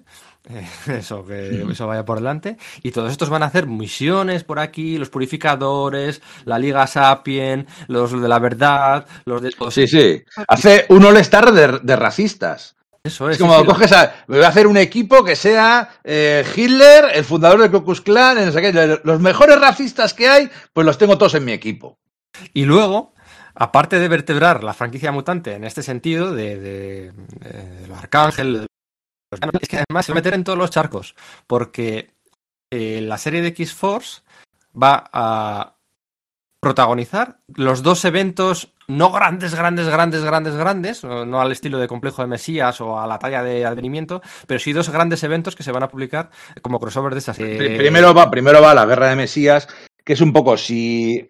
Eh, 0.49 0.67
eso, 0.99 1.25
que 1.25 1.65
eso 1.71 1.87
vaya 1.87 2.05
por 2.05 2.19
delante. 2.19 2.57
Y 2.83 2.91
todos 2.91 3.11
estos 3.11 3.29
van 3.29 3.43
a 3.43 3.47
hacer 3.47 3.67
misiones 3.67 4.43
por 4.43 4.59
aquí, 4.59 4.97
los 4.97 5.09
purificadores, 5.09 6.21
la 6.45 6.59
Liga 6.59 6.87
Sapien, 6.87 7.67
los 7.87 8.19
de 8.19 8.27
la 8.27 8.39
verdad, 8.39 9.05
los 9.25 9.41
de. 9.41 9.51
Sí, 9.71 9.87
sí. 9.87 10.23
Hace 10.47 10.85
un 10.89 11.05
all-star 11.05 11.51
de, 11.51 11.95
racistas. 11.95 12.75
Eso 13.03 13.29
es. 13.29 13.37
es 13.37 13.41
como 13.41 13.65
coges 13.65 13.91
a. 13.91 14.13
Me 14.27 14.37
voy 14.37 14.45
a 14.45 14.49
hacer 14.49 14.67
un 14.67 14.77
equipo 14.77 15.23
que 15.23 15.35
sea 15.35 15.89
eh, 16.03 16.45
Hitler, 16.55 17.05
el 17.13 17.23
fundador 17.23 17.61
del 17.61 17.71
Ku 17.71 17.83
Klux 17.83 18.01
Klan, 18.01 18.51
los 19.03 19.19
mejores 19.19 19.59
racistas 19.59 20.13
que 20.13 20.27
hay, 20.27 20.49
pues 20.73 20.85
los 20.85 20.97
tengo 20.97 21.17
todos 21.17 21.35
en 21.35 21.45
mi 21.45 21.53
equipo. 21.53 21.99
Y 22.53 22.65
luego 22.65 23.13
aparte 23.59 23.99
de 23.99 24.07
vertebrar 24.07 24.63
la 24.63 24.73
franquicia 24.73 25.11
mutante 25.11 25.53
en 25.53 25.65
este 25.65 25.83
sentido 25.83 26.33
de, 26.33 26.57
de, 26.57 27.11
de, 27.11 27.93
Arcángel, 27.93 28.67
es 29.61 29.67
que 29.67 29.77
además 29.77 30.05
se 30.05 30.13
va 30.13 30.15
a 30.15 30.21
meter 30.21 30.33
en 30.33 30.45
todos 30.45 30.57
los 30.57 30.71
charcos, 30.71 31.13
porque 31.45 32.11
eh, 32.71 33.01
la 33.01 33.17
serie 33.17 33.41
de 33.41 33.49
X-Force 33.49 34.21
va 34.81 35.09
a 35.11 35.75
protagonizar 36.61 37.39
los 37.53 37.83
dos 37.83 38.05
eventos 38.05 38.73
no 38.87 39.11
grandes, 39.11 39.53
grandes, 39.53 39.87
grandes, 39.87 40.23
grandes, 40.23 40.55
grandes, 40.55 41.03
no, 41.03 41.41
al 41.41 41.51
estilo 41.51 41.79
de 41.79 41.87
complejo 41.87 42.21
de 42.21 42.29
Mesías 42.29 42.79
o 42.79 42.99
a 42.99 43.07
la 43.07 43.19
talla 43.19 43.43
de 43.43 43.65
advenimiento, 43.65 44.21
pero 44.47 44.59
sí 44.59 44.71
dos 44.71 44.89
grandes 44.89 45.21
eventos 45.23 45.55
que 45.55 45.63
se 45.63 45.71
van 45.71 45.83
a 45.83 45.89
publicar 45.89 46.31
como 46.61 46.79
crossover 46.79 47.13
de 47.13 47.19
esa 47.19 47.33
serie. 47.33 47.77
Primero 47.77 48.13
va, 48.13 48.31
primero 48.31 48.61
va 48.61 48.73
la 48.73 48.85
guerra 48.85 49.09
de 49.09 49.15
Mesías, 49.17 49.67
que 50.03 50.13
es 50.13 50.21
un 50.21 50.33
poco 50.33 50.57
si 50.57 51.29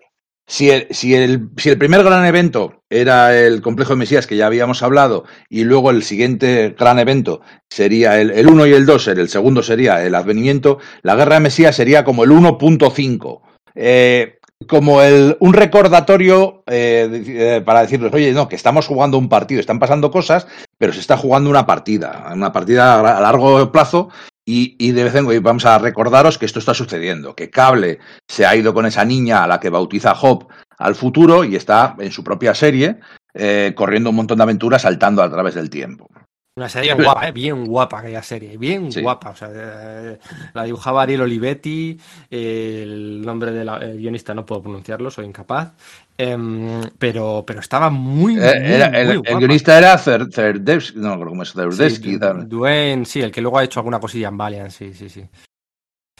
si 0.50 0.72
el, 0.72 0.88
si, 0.90 1.14
el, 1.14 1.50
si 1.58 1.70
el, 1.70 1.78
primer 1.78 2.04
gran 2.04 2.26
evento 2.26 2.82
era 2.90 3.40
el 3.40 3.62
complejo 3.62 3.94
de 3.94 4.00
Mesías 4.00 4.26
que 4.26 4.36
ya 4.36 4.48
habíamos 4.48 4.82
hablado 4.82 5.26
y 5.48 5.64
luego 5.64 5.92
el 5.92 6.02
siguiente 6.02 6.76
gran 6.78 6.98
evento 6.98 7.42
sería 7.70 8.20
el, 8.20 8.32
el 8.32 8.48
1 8.48 8.66
y 8.66 8.74
el 8.74 8.88
2, 8.88 9.10
el 9.10 9.30
segundo 9.30 9.62
sería 9.62 10.04
el 10.04 10.16
advenimiento, 10.16 10.80
la 11.04 11.16
guerra 11.16 11.36
de 11.36 11.42
Mesías 11.42 11.76
sería 11.76 12.04
como 12.04 12.24
el 12.24 12.32
1.5. 12.32 13.42
Eh, 13.76 14.40
como 14.68 15.02
el, 15.04 15.38
un 15.40 15.54
recordatorio 15.54 16.64
eh, 16.66 17.24
eh, 17.28 17.62
para 17.64 17.82
decirles, 17.82 18.12
oye, 18.12 18.34
no, 18.34 18.50
que 18.50 18.56
estamos 18.56 18.88
jugando 18.88 19.20
un 19.20 19.30
partido, 19.30 19.62
están 19.62 19.80
pasando 19.80 20.10
cosas, 20.10 20.48
pero 20.80 20.92
se 20.92 21.00
está 21.00 21.16
jugando 21.16 21.50
una 21.50 21.68
partida, 21.68 22.32
una 22.34 22.52
partida 22.52 23.00
a 23.00 23.22
largo 23.22 23.72
plazo 23.72 24.10
y, 24.52 24.92
de 24.92 25.04
vez 25.04 25.14
en 25.14 25.26
cuando 25.26 25.42
vamos 25.44 25.66
a 25.66 25.78
recordaros 25.78 26.40
que 26.40 26.46
esto 26.46 26.58
está 26.58 26.74
sucediendo, 26.74 27.36
que 27.36 27.52
Cable 27.52 28.00
se 28.28 28.46
ha 28.46 28.56
ido 28.56 28.74
con 28.74 28.86
esa 28.88 29.06
niña 29.06 29.44
a 29.44 29.48
la 29.48 29.60
que 29.60 29.70
bautiza 29.70 30.14
Hop 30.14 30.48
al 30.78 30.96
futuro 30.96 31.44
y 31.44 31.56
está 31.56 31.96
en 32.00 32.12
su 32.12 32.24
propia 32.24 32.56
serie 32.56 33.00
eh, 33.34 33.74
corriendo 33.76 34.10
un 34.10 34.16
montón 34.16 34.38
de 34.38 34.44
aventuras 34.44 34.82
saltando 34.82 35.22
a 35.22 35.30
través 35.30 35.54
del 35.54 35.70
tiempo. 35.70 36.10
Una 36.60 36.68
serie 36.68 36.94
guapa, 36.94 37.30
¿eh? 37.30 37.32
bien 37.32 37.66
guapa 37.66 38.00
aquella 38.00 38.22
serie, 38.22 38.58
bien 38.58 38.90
guapa. 39.02 39.30
O 39.30 39.36
sea, 39.38 39.50
eh, 39.50 40.20
la 40.54 40.66
dibujaba 40.66 41.04
Ariel 41.04 41.22
Olivetti, 41.22 41.98
el 42.30 43.22
nombre 43.22 43.54
del 43.54 43.98
guionista 43.98 44.34
no 44.34 44.46
puedo 44.46 44.64
pronunciarlo, 44.64 45.10
soy 45.10 45.26
incapaz. 45.26 45.72
Em, 46.18 46.82
pero, 46.98 47.46
pero 47.48 47.62
estaba 47.62 47.90
muy, 47.90 48.38
eh, 48.38 48.84
el, 48.94 49.22
guionista 49.22 49.78
era 49.78 49.98
Zerdevsky, 49.98 51.00
no 51.00 51.16
creo 51.16 51.30
cómo 51.30 51.44
es 51.44 51.54
Zerdevsky. 51.54 52.16
Sí, 52.16 52.20
Dwayne, 52.46 53.06
sí, 53.06 53.22
el 53.22 53.32
que 53.32 53.40
luego 53.40 53.58
ha 53.58 53.64
hecho 53.64 53.80
alguna 53.80 54.02
cosilla 54.02 54.28
en 54.28 54.38
Valiant, 54.38 54.70
sí, 54.70 54.94
sí, 54.94 55.08
sí. 55.08 55.24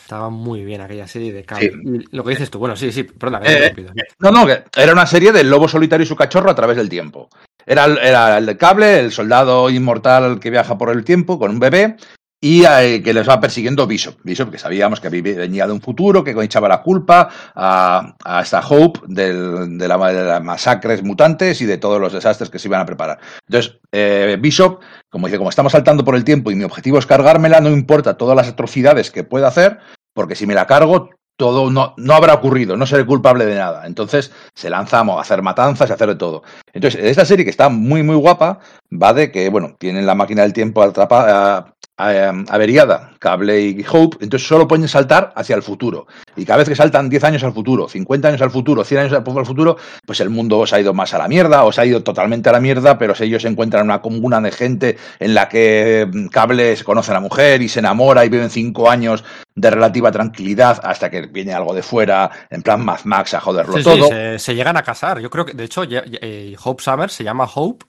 Estaba 0.10 0.32
muy 0.32 0.66
bien 0.66 0.82
aquella 0.82 1.06
serie 1.06 1.32
de 1.32 1.44
cable. 1.44 1.72
Lo 2.10 2.24
que 2.24 2.32
dices 2.32 2.50
tú, 2.50 2.58
bueno, 2.58 2.76
sí, 2.76 2.92
sí, 2.92 3.04
perdón, 3.04 3.44
eh, 3.46 3.70
rápido. 3.70 3.92
No, 4.18 4.32
no, 4.32 4.48
era 4.50 4.92
una 4.92 5.06
serie 5.06 5.32
del 5.32 5.52
lobo 5.52 5.68
solitario 5.68 6.04
y 6.04 6.08
su 6.08 6.16
cachorro 6.16 6.50
a 6.50 6.56
través 6.56 6.78
del 6.78 6.90
tiempo. 6.90 7.30
Era, 7.64 7.86
era 7.86 8.40
el 8.40 8.48
de 8.48 8.58
cable, 8.58 9.02
el 9.02 9.12
soldado 9.12 9.70
inmortal 9.70 10.40
que 10.40 10.50
viaja 10.50 10.80
por 10.80 10.90
el 10.90 11.04
tiempo 11.04 11.38
con 11.38 11.52
un 11.52 11.60
bebé 11.60 11.96
y 12.42 12.64
eh, 12.66 13.02
que 13.04 13.14
les 13.14 13.28
va 13.28 13.40
persiguiendo 13.40 13.86
Bishop. 13.86 14.16
Bishop, 14.24 14.50
que 14.50 14.58
sabíamos 14.58 15.00
que 15.00 15.10
venía 15.10 15.68
de 15.68 15.74
un 15.74 15.82
futuro, 15.82 16.24
que 16.24 16.32
echaba 16.42 16.70
la 16.70 16.82
culpa 16.82 17.30
a, 17.54 18.16
a 18.24 18.42
esta 18.42 18.62
Hope 18.62 19.02
del, 19.08 19.78
de, 19.78 19.88
la, 19.88 19.98
de, 20.12 20.24
las 20.24 20.44
masacres 20.44 21.04
mutantes 21.04 21.62
y 21.62 21.66
de 21.66 21.78
todos 21.78 22.00
los 22.00 22.14
desastres 22.14 22.50
que 22.50 22.58
se 22.58 22.68
iban 22.68 22.82
a 22.82 22.86
preparar. 22.86 23.20
Entonces, 23.48 23.80
eh, 23.92 24.38
Bishop, 24.40 24.82
como 25.10 25.28
dice, 25.28 25.38
como 25.38 25.50
estamos 25.50 25.74
saltando 25.74 26.04
por 26.04 26.16
el 26.16 26.24
tiempo 26.24 26.50
y 26.50 26.56
mi 26.56 26.64
objetivo 26.64 26.98
es 26.98 27.06
cargármela, 27.06 27.60
no 27.62 27.70
importa 27.70 28.18
todas 28.18 28.36
las 28.36 28.48
atrocidades 28.48 29.12
que 29.12 29.24
pueda 29.24 29.50
hacer, 29.50 29.80
porque 30.20 30.36
si 30.36 30.46
me 30.46 30.54
la 30.54 30.68
cargo, 30.68 31.12
todo 31.38 31.72
no, 31.72 31.94
no, 31.96 32.14
habrá 32.14 32.34
ocurrido, 32.34 32.76
no 32.76 32.86
seré 32.86 33.06
culpable 33.06 33.46
de 33.46 33.56
nada. 33.56 33.88
Entonces 33.88 34.34
se 34.54 34.70
lanzamos 34.70 35.18
a 35.18 35.22
hacer 35.22 35.42
matanzas 35.42 35.90
y 35.90 35.94
hacer 35.94 36.10
de 36.10 36.16
todo. 36.16 36.44
Entonces, 36.74 37.02
esta 37.06 37.24
serie 37.24 37.46
que 37.46 37.52
está 37.52 37.70
muy, 37.70 38.04
muy 38.04 38.18
guapa, 38.18 38.60
va 38.92 39.14
de 39.14 39.32
que, 39.32 39.48
bueno, 39.48 39.78
tienen 39.80 40.06
la 40.06 40.16
máquina 40.16 40.42
del 40.42 40.52
tiempo 40.52 40.84
atrapada, 40.84 41.74
averiada, 42.00 43.12
Cable 43.20 43.60
y 43.60 43.86
Hope, 43.92 44.18
entonces 44.22 44.48
solo 44.48 44.68
pueden 44.68 44.88
saltar 44.88 45.34
hacia 45.36 45.56
el 45.56 45.62
futuro. 45.62 46.08
Y 46.38 46.46
cada 46.46 46.60
vez 46.60 46.70
que 46.70 46.76
saltan 46.76 47.10
10 47.10 47.24
años 47.26 47.44
al 47.44 47.52
futuro, 47.52 47.90
50 47.90 48.30
años 48.30 48.42
al 48.42 48.52
futuro, 48.52 48.86
100 48.86 49.02
años 49.02 49.14
al 49.14 49.46
futuro, 49.46 49.76
pues 50.06 50.22
el 50.22 50.30
mundo 50.30 50.60
os 50.60 50.72
ha 50.72 50.80
ido 50.80 50.94
más 50.94 51.14
a 51.14 51.18
la 51.18 51.28
mierda, 51.28 51.66
os 51.66 51.78
ha 51.78 51.86
ido 51.86 52.02
totalmente 52.02 52.48
a 52.48 52.54
la 52.54 52.62
mierda, 52.62 52.98
pero 52.98 53.14
si 53.16 53.26
ellos 53.26 53.42
se 53.42 53.50
encuentran 53.50 53.84
una 53.84 54.02
comuna 54.02 54.40
de 54.40 54.52
gente 54.52 54.98
en 55.20 55.34
la 55.34 55.50
que 55.50 56.08
mm, 56.10 56.28
Cable 56.28 56.78
se 56.78 56.86
conoce 56.86 57.12
a 57.12 57.16
la 57.16 57.20
mujer 57.20 57.62
y 57.62 57.68
se 57.68 57.80
enamora 57.80 58.24
y 58.24 58.30
viven 58.30 58.50
5 58.50 58.90
años 58.90 59.26
de 59.56 59.70
relativa 59.70 60.10
tranquilidad 60.10 60.80
hasta 60.82 61.10
que 61.10 61.28
viene 61.28 61.54
algo 61.54 61.74
de 61.74 61.84
fuera, 61.84 62.32
en 62.50 62.62
plan 62.62 62.86
Mad 62.86 63.02
Max 63.04 63.34
a 63.34 63.42
joderlo 63.42 63.76
sí, 63.76 63.84
todo. 63.84 64.06
Sí, 64.06 64.10
se, 64.10 64.40
se, 64.40 64.56
llegan 64.56 64.78
a 64.78 64.84
casar. 64.84 65.20
Yo 65.20 65.30
creo 65.30 65.46
que, 65.46 65.54
de 65.54 65.66
hecho, 65.66 65.84
eh, 65.86 66.56
Hope 66.64 66.82
Summer 66.82 67.10
se 67.10 67.26
llama 67.26 67.50
Hope 67.54 67.86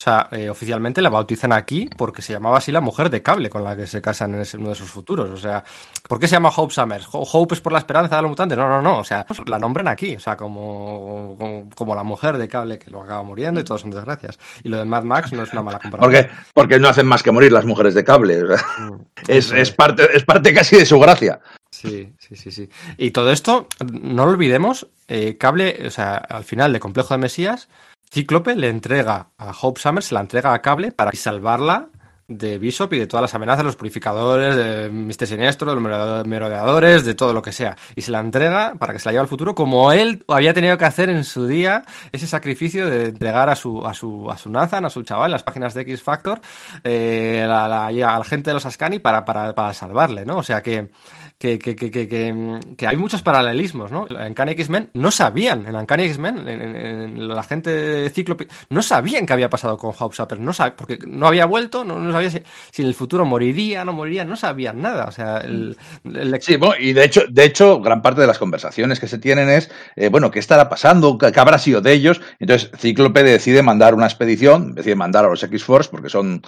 o 0.00 0.02
sea, 0.02 0.28
eh, 0.30 0.48
oficialmente 0.48 1.02
la 1.02 1.10
bautizan 1.10 1.52
aquí 1.52 1.86
porque 1.94 2.22
se 2.22 2.32
llamaba 2.32 2.56
así 2.56 2.72
la 2.72 2.80
mujer 2.80 3.10
de 3.10 3.20
cable 3.20 3.50
con 3.50 3.62
la 3.62 3.76
que 3.76 3.86
se 3.86 4.00
casan 4.00 4.34
en 4.34 4.40
ese, 4.40 4.56
uno 4.56 4.70
de 4.70 4.74
sus 4.74 4.88
futuros. 4.88 5.28
O 5.28 5.36
sea, 5.36 5.62
¿por 6.08 6.18
qué 6.18 6.26
se 6.26 6.36
llama 6.36 6.48
Hope 6.48 6.72
Summers? 6.72 7.06
¿Hope 7.12 7.54
es 7.54 7.60
por 7.60 7.74
la 7.74 7.80
esperanza 7.80 8.16
de 8.16 8.22
los 8.22 8.30
mutantes? 8.30 8.56
No, 8.56 8.66
no, 8.66 8.80
no. 8.80 9.00
O 9.00 9.04
sea, 9.04 9.26
la 9.44 9.58
nombran 9.58 9.88
aquí. 9.88 10.16
O 10.16 10.18
sea, 10.20 10.38
como, 10.38 11.36
como, 11.38 11.68
como, 11.76 11.94
la 11.94 12.02
mujer 12.02 12.38
de 12.38 12.48
cable 12.48 12.78
que 12.78 12.90
lo 12.90 13.02
acaba 13.02 13.22
muriendo 13.22 13.60
y 13.60 13.64
todos 13.64 13.82
son 13.82 13.90
desgracias. 13.90 14.38
Y 14.64 14.70
lo 14.70 14.78
de 14.78 14.86
Mad 14.86 15.02
Max 15.02 15.34
no 15.34 15.42
es 15.42 15.52
una 15.52 15.62
mala 15.62 15.78
comparación. 15.78 16.10
Porque, 16.10 16.34
porque 16.54 16.78
no 16.78 16.88
hacen 16.88 17.06
más 17.06 17.22
que 17.22 17.30
morir 17.30 17.52
las 17.52 17.66
mujeres 17.66 17.92
de 17.92 18.02
cable. 18.02 18.42
O 18.42 18.56
sea, 18.56 18.66
mm, 18.78 19.00
es, 19.28 19.52
es, 19.52 19.70
parte, 19.70 20.08
es 20.14 20.24
parte 20.24 20.54
casi 20.54 20.76
de 20.76 20.86
su 20.86 20.98
gracia. 20.98 21.40
Sí, 21.70 22.10
sí, 22.18 22.36
sí, 22.36 22.50
sí. 22.50 22.70
Y 22.96 23.10
todo 23.10 23.30
esto, 23.30 23.68
no 23.84 24.24
lo 24.24 24.32
olvidemos, 24.32 24.86
eh, 25.08 25.36
cable, 25.36 25.78
o 25.86 25.90
sea, 25.90 26.16
al 26.16 26.44
final 26.44 26.72
de 26.72 26.80
Complejo 26.80 27.12
de 27.12 27.18
Mesías 27.18 27.68
Cíclope 28.12 28.56
le 28.56 28.68
entrega 28.68 29.28
a 29.38 29.52
Hope 29.60 29.80
Summers, 29.80 30.06
se 30.06 30.14
la 30.14 30.20
entrega 30.20 30.52
a 30.52 30.60
Cable 30.60 30.90
para 30.90 31.12
salvarla 31.12 31.90
de 32.26 32.58
Bishop 32.58 32.92
y 32.92 32.98
de 32.98 33.06
todas 33.06 33.22
las 33.22 33.34
amenazas, 33.34 33.64
los 33.64 33.76
purificadores, 33.76 34.54
de 34.56 34.88
Mr. 34.88 35.26
Siniestro, 35.26 35.68
de 35.68 35.80
los 35.80 36.26
merodeadores, 36.26 37.04
de 37.04 37.14
todo 37.14 37.32
lo 37.32 37.42
que 37.42 37.52
sea. 37.52 37.76
Y 37.96 38.02
se 38.02 38.10
la 38.12 38.20
entrega 38.20 38.74
para 38.78 38.92
que 38.92 38.98
se 39.00 39.08
la 39.08 39.12
lleve 39.12 39.22
al 39.22 39.28
futuro, 39.28 39.54
como 39.54 39.92
él 39.92 40.24
había 40.28 40.54
tenido 40.54 40.78
que 40.78 40.84
hacer 40.84 41.10
en 41.10 41.24
su 41.24 41.46
día 41.46 41.84
ese 42.12 42.26
sacrificio 42.26 42.88
de 42.88 43.06
entregar 43.06 43.48
a 43.48 43.56
su, 43.56 43.84
a 43.86 43.94
su, 43.94 44.30
a 44.30 44.38
su 44.38 44.48
Nathan, 44.48 44.84
a 44.84 44.90
su 44.90 45.02
chaval, 45.02 45.26
en 45.26 45.32
las 45.32 45.42
páginas 45.42 45.74
de 45.74 45.82
X 45.82 46.02
Factor, 46.02 46.40
eh, 46.84 47.44
la, 47.46 47.68
la 47.90 48.24
gente 48.24 48.50
de 48.50 48.54
los 48.54 48.66
Ascani 48.66 49.00
para, 49.00 49.24
para, 49.24 49.54
para 49.54 49.74
salvarle, 49.74 50.24
¿no? 50.24 50.38
O 50.38 50.42
sea 50.42 50.62
que 50.62 50.90
que, 51.40 51.58
que, 51.58 51.74
que, 51.74 51.90
que, 52.76 52.86
hay 52.86 52.96
muchos 52.98 53.22
paralelismos, 53.22 53.90
¿no? 53.90 54.06
En 54.10 54.28
Uncanny 54.28 54.52
X-Men 54.52 54.90
no 54.92 55.10
sabían, 55.10 55.64
en 55.66 55.74
Uncanny 55.74 56.02
X-Men, 56.02 56.46
en, 56.46 57.28
la 57.28 57.42
gente 57.42 57.70
de 57.70 58.10
Cíclope, 58.10 58.46
no 58.68 58.82
sabían 58.82 59.24
qué 59.24 59.32
había 59.32 59.48
pasado 59.48 59.78
con 59.78 59.94
Hope 59.98 60.14
Sapper, 60.14 60.38
no 60.38 60.52
sab, 60.52 60.76
porque 60.76 60.98
no 61.06 61.26
había 61.26 61.46
vuelto, 61.46 61.82
no, 61.82 61.98
no 61.98 62.12
sabía 62.12 62.30
si, 62.30 62.82
en 62.82 62.88
el 62.88 62.94
futuro 62.94 63.24
moriría, 63.24 63.86
no 63.86 63.94
moriría, 63.94 64.26
no 64.26 64.36
sabían 64.36 64.82
nada, 64.82 65.06
o 65.06 65.12
sea, 65.12 65.38
el... 65.38 65.78
el... 66.04 66.42
Sí, 66.42 66.56
bueno, 66.56 66.74
y 66.78 66.92
de 66.92 67.04
hecho, 67.04 67.22
de 67.30 67.44
hecho, 67.44 67.80
gran 67.80 68.02
parte 68.02 68.20
de 68.20 68.26
las 68.26 68.38
conversaciones 68.38 69.00
que 69.00 69.08
se 69.08 69.16
tienen 69.16 69.48
es, 69.48 69.70
eh, 69.96 70.10
bueno, 70.10 70.30
¿qué 70.30 70.40
estará 70.40 70.68
pasando? 70.68 71.16
¿Qué, 71.16 71.32
¿Qué, 71.32 71.40
habrá 71.40 71.58
sido 71.58 71.80
de 71.80 71.94
ellos? 71.94 72.20
Entonces, 72.38 72.70
Cíclope 72.76 73.22
decide 73.22 73.62
mandar 73.62 73.94
una 73.94 74.04
expedición, 74.04 74.74
decide 74.74 74.94
mandar 74.94 75.24
a 75.24 75.28
los 75.28 75.42
X-Force, 75.42 75.88
porque 75.90 76.10
son 76.10 76.42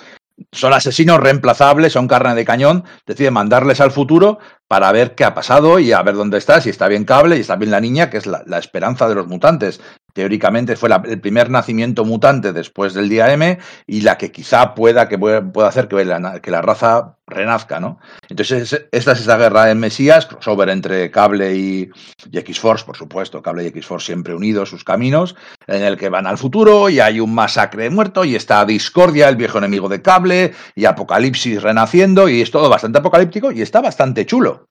son 0.52 0.74
asesinos 0.74 1.18
reemplazables, 1.18 1.94
son 1.94 2.06
carne 2.06 2.34
de 2.34 2.44
cañón, 2.44 2.84
decide 3.06 3.31
mandarles 3.31 3.81
al 3.81 3.90
futuro 3.90 4.39
para 4.68 4.92
ver 4.92 5.14
qué 5.14 5.24
ha 5.24 5.34
pasado 5.34 5.78
y 5.78 5.92
a 5.92 6.02
ver 6.02 6.14
dónde 6.14 6.39
está, 6.39 6.60
si 6.60 6.70
está 6.70 6.89
bien 6.89 7.05
cable 7.05 7.36
y 7.36 7.40
está 7.40 7.56
bien 7.56 7.70
la 7.70 7.81
niña, 7.81 8.10
que 8.10 8.18
es 8.18 8.26
la, 8.26 8.42
la 8.47 8.58
esperanza 8.58 9.08
de 9.08 9.14
los 9.14 9.26
mutantes. 9.26 9.81
Teóricamente 10.12 10.76
fue 10.76 10.91
el 11.05 11.20
primer 11.20 11.49
nacimiento 11.49 12.05
mutante 12.05 12.52
después 12.52 12.92
del 12.92 13.08
día 13.08 13.32
M 13.32 13.58
y 13.86 14.02
la 14.02 14.18
que 14.18 14.31
quizá 14.31 14.74
pueda, 14.74 15.08
que 15.08 15.18
pueda, 15.18 15.42
hacer 15.66 15.89
que 15.89 16.05
la, 16.05 16.62
raza 16.62 17.16
renazca, 17.26 17.81
¿no? 17.81 17.99
Entonces, 18.28 18.89
esta 18.92 19.12
es 19.12 19.20
esa 19.20 19.39
guerra 19.39 19.70
en 19.70 19.81
Mesías, 19.81 20.26
crossover 20.26 20.68
entre 20.68 21.10
Cable 21.10 21.57
y, 21.57 21.91
X-Force, 22.31 22.84
por 22.84 22.97
supuesto, 22.97 23.42
Cable 23.42 23.65
y 23.65 23.68
X-Force 23.68 24.07
siempre 24.07 24.34
unidos 24.34 24.68
sus 24.68 24.84
caminos, 24.84 25.34
en 25.66 25.82
el 25.82 25.97
que 25.97 26.10
van 26.10 26.26
al 26.26 26.36
futuro 26.36 26.91
y 26.91 27.00
hay 27.00 27.20
un 27.20 27.34
masacre 27.34 27.84
de 27.84 27.91
muertos 27.91 28.26
y 28.26 28.36
está 28.36 28.65
Discordia, 28.66 29.28
el 29.28 29.36
viejo 29.36 29.58
enemigo 29.58 29.89
de 29.89 30.02
Cable, 30.02 30.52
y 30.74 30.84
Apocalipsis 30.84 31.62
renaciendo, 31.62 32.28
y 32.28 32.42
es 32.42 32.50
todo 32.50 32.68
bastante 32.68 32.99
apocalíptico 32.99 33.50
y 33.50 33.62
está 33.62 33.81
bastante 33.81 34.26
chulo. 34.26 34.66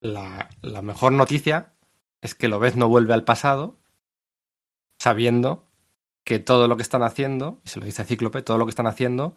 La, 0.00 0.48
la 0.62 0.80
mejor 0.80 1.12
noticia 1.12 1.74
es 2.20 2.34
que 2.34 2.48
Lobez 2.48 2.76
no 2.76 2.88
vuelve 2.88 3.14
al 3.14 3.24
pasado, 3.24 3.77
sabiendo 4.98 5.64
que 6.24 6.38
todo 6.38 6.68
lo 6.68 6.76
que 6.76 6.82
están 6.82 7.02
haciendo, 7.02 7.60
y 7.64 7.68
se 7.68 7.80
lo 7.80 7.86
dice 7.86 8.04
Cíclope, 8.04 8.42
todo 8.42 8.58
lo 8.58 8.66
que 8.66 8.70
están 8.70 8.86
haciendo 8.86 9.34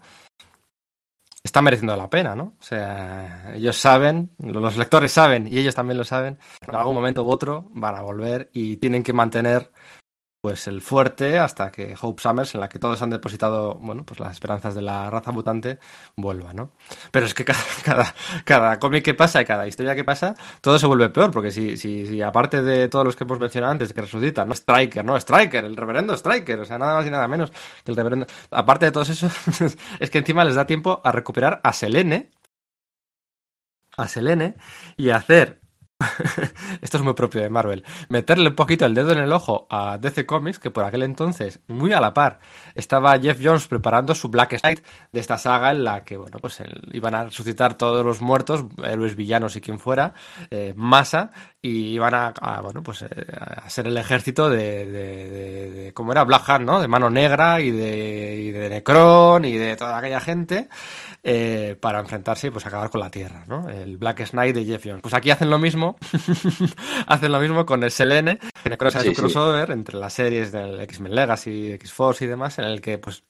está 1.43 1.61
mereciendo 1.61 1.95
la 1.95 2.09
pena, 2.09 2.35
¿no? 2.35 2.56
O 2.59 2.64
sea, 2.64 3.53
ellos 3.56 3.77
saben, 3.77 4.31
los 4.38 4.77
lectores 4.77 5.11
saben 5.11 5.48
y 5.48 5.57
ellos 5.57 5.73
también 5.73 5.98
lo 5.98 6.03
saben, 6.03 6.38
en 6.67 6.75
algún 6.75 6.95
momento 6.95 7.23
u 7.23 7.31
otro 7.31 7.67
van 7.72 7.95
a 7.95 8.01
volver 8.01 8.49
y 8.53 8.77
tienen 8.77 9.03
que 9.03 9.14
mantener 9.14 9.72
pues 10.41 10.67
el 10.67 10.81
fuerte 10.81 11.37
hasta 11.37 11.71
que 11.71 11.95
Hope 12.01 12.21
Summers, 12.21 12.55
en 12.55 12.61
la 12.61 12.69
que 12.69 12.79
todos 12.79 12.99
han 13.03 13.11
depositado, 13.11 13.75
bueno, 13.75 14.03
pues 14.03 14.19
las 14.19 14.31
esperanzas 14.33 14.73
de 14.73 14.81
la 14.81 15.09
raza 15.11 15.31
mutante, 15.31 15.77
vuelva, 16.15 16.51
¿no? 16.51 16.71
Pero 17.11 17.27
es 17.27 17.35
que 17.35 17.45
cada, 17.45 17.59
cada, 17.85 18.15
cada 18.43 18.79
cómic 18.79 19.05
que 19.05 19.13
pasa 19.13 19.41
y 19.41 19.45
cada 19.45 19.67
historia 19.67 19.95
que 19.95 20.03
pasa, 20.03 20.35
todo 20.61 20.79
se 20.79 20.87
vuelve 20.87 21.09
peor, 21.09 21.31
porque 21.31 21.51
si, 21.51 21.77
si, 21.77 22.07
si 22.07 22.21
aparte 22.23 22.63
de 22.63 22.89
todos 22.89 23.05
los 23.05 23.15
que 23.15 23.23
hemos 23.23 23.39
mencionado 23.39 23.71
antes, 23.71 23.93
que 23.93 24.01
resucitan, 24.01 24.47
¿no? 24.47 24.55
Striker, 24.55 25.05
¿no? 25.05 25.15
Striker, 25.15 25.63
el 25.63 25.77
reverendo 25.77 26.15
Striker, 26.15 26.59
o 26.59 26.65
sea, 26.65 26.79
nada 26.79 26.95
más 26.95 27.05
y 27.05 27.11
nada 27.11 27.27
menos 27.27 27.51
que 27.83 27.91
el 27.91 27.95
reverendo. 27.95 28.25
Aparte 28.49 28.85
de 28.85 28.91
todos 28.91 29.09
esos, 29.09 29.31
es 29.99 30.09
que 30.09 30.17
encima 30.17 30.43
les 30.43 30.55
da 30.55 30.65
tiempo 30.65 31.01
a 31.03 31.11
recuperar 31.11 31.61
a 31.63 31.71
Selene, 31.71 32.31
a 33.95 34.07
Selene, 34.07 34.55
y 34.97 35.11
a 35.11 35.17
hacer 35.17 35.60
esto 36.81 36.97
es 36.97 37.03
muy 37.03 37.13
propio 37.13 37.41
de 37.41 37.49
Marvel, 37.49 37.83
meterle 38.09 38.49
un 38.49 38.55
poquito 38.55 38.85
el 38.85 38.93
dedo 38.93 39.11
en 39.11 39.19
el 39.19 39.31
ojo 39.31 39.67
a 39.69 39.97
DC 39.97 40.25
Comics, 40.25 40.59
que 40.59 40.71
por 40.71 40.83
aquel 40.83 41.03
entonces, 41.03 41.59
muy 41.67 41.93
a 41.93 42.01
la 42.01 42.13
par, 42.13 42.39
estaba 42.75 43.19
Jeff 43.19 43.39
Jones 43.41 43.67
preparando 43.67 44.15
su 44.15 44.30
Black 44.30 44.59
Knight 44.61 44.85
de 45.11 45.19
esta 45.19 45.38
saga 45.38 45.71
en 45.71 45.83
la 45.83 46.03
que, 46.03 46.17
bueno, 46.17 46.39
pues 46.39 46.61
iban 46.91 47.15
a 47.15 47.25
resucitar 47.25 47.75
todos 47.75 48.05
los 48.05 48.21
muertos, 48.21 48.65
héroes 48.83 49.15
villanos 49.15 49.55
y 49.55 49.61
quien 49.61 49.80
fuera, 49.80 50.13
eh, 50.49 50.73
masa, 50.75 51.31
y 51.64 51.93
iban 51.93 52.15
a, 52.15 52.27
a 52.41 52.61
bueno, 52.61 52.81
pues 52.81 53.03
eh, 53.03 53.07
a 53.30 53.69
ser 53.69 53.85
el 53.85 53.98
ejército 53.98 54.49
de, 54.49 54.85
de, 54.85 55.30
de, 55.30 55.72
de, 55.72 55.93
¿cómo 55.93 56.11
era? 56.11 56.23
Black 56.23 56.49
Hand, 56.49 56.65
¿no? 56.65 56.81
De 56.81 56.88
Mano 56.88 57.09
Negra 57.09 57.61
y 57.61 57.69
de, 57.69 58.35
y 58.35 58.51
de 58.51 58.69
Necron 58.69 59.45
y 59.45 59.57
de 59.57 59.75
toda 59.75 59.99
aquella 59.99 60.19
gente, 60.19 60.69
eh, 61.23 61.77
para 61.80 61.99
enfrentarse 61.99 62.48
y 62.48 62.49
pues 62.49 62.65
acabar 62.65 62.90
con 62.90 63.01
la 63.01 63.11
Tierra, 63.11 63.45
¿no? 63.48 63.69
El 63.69 63.98
Black 63.98 64.31
Knight 64.31 64.56
de 64.56 64.65
Jeff 64.65 64.83
Jones. 64.83 65.01
Pues 65.03 65.14
aquí 65.14 65.30
hacen 65.30 65.51
lo 65.51 65.59
mismo, 65.59 65.98
hacen 67.07 67.31
lo 67.31 67.40
mismo 67.40 67.65
con 67.65 67.83
el 67.83 67.91
Selene, 67.91 68.40
que 68.64 68.69
Necron 68.69 68.98
es 68.98 69.06
un 69.06 69.14
crossover 69.14 69.67
sí. 69.67 69.73
entre 69.73 69.99
las 69.99 70.14
series 70.14 70.51
del 70.51 70.80
X-Men 70.81 71.14
Legacy, 71.14 71.73
X-Force 71.73 72.25
y 72.25 72.27
demás, 72.27 72.57
en 72.57 72.65
el 72.65 72.81
que 72.81 72.98
pues 72.98 73.23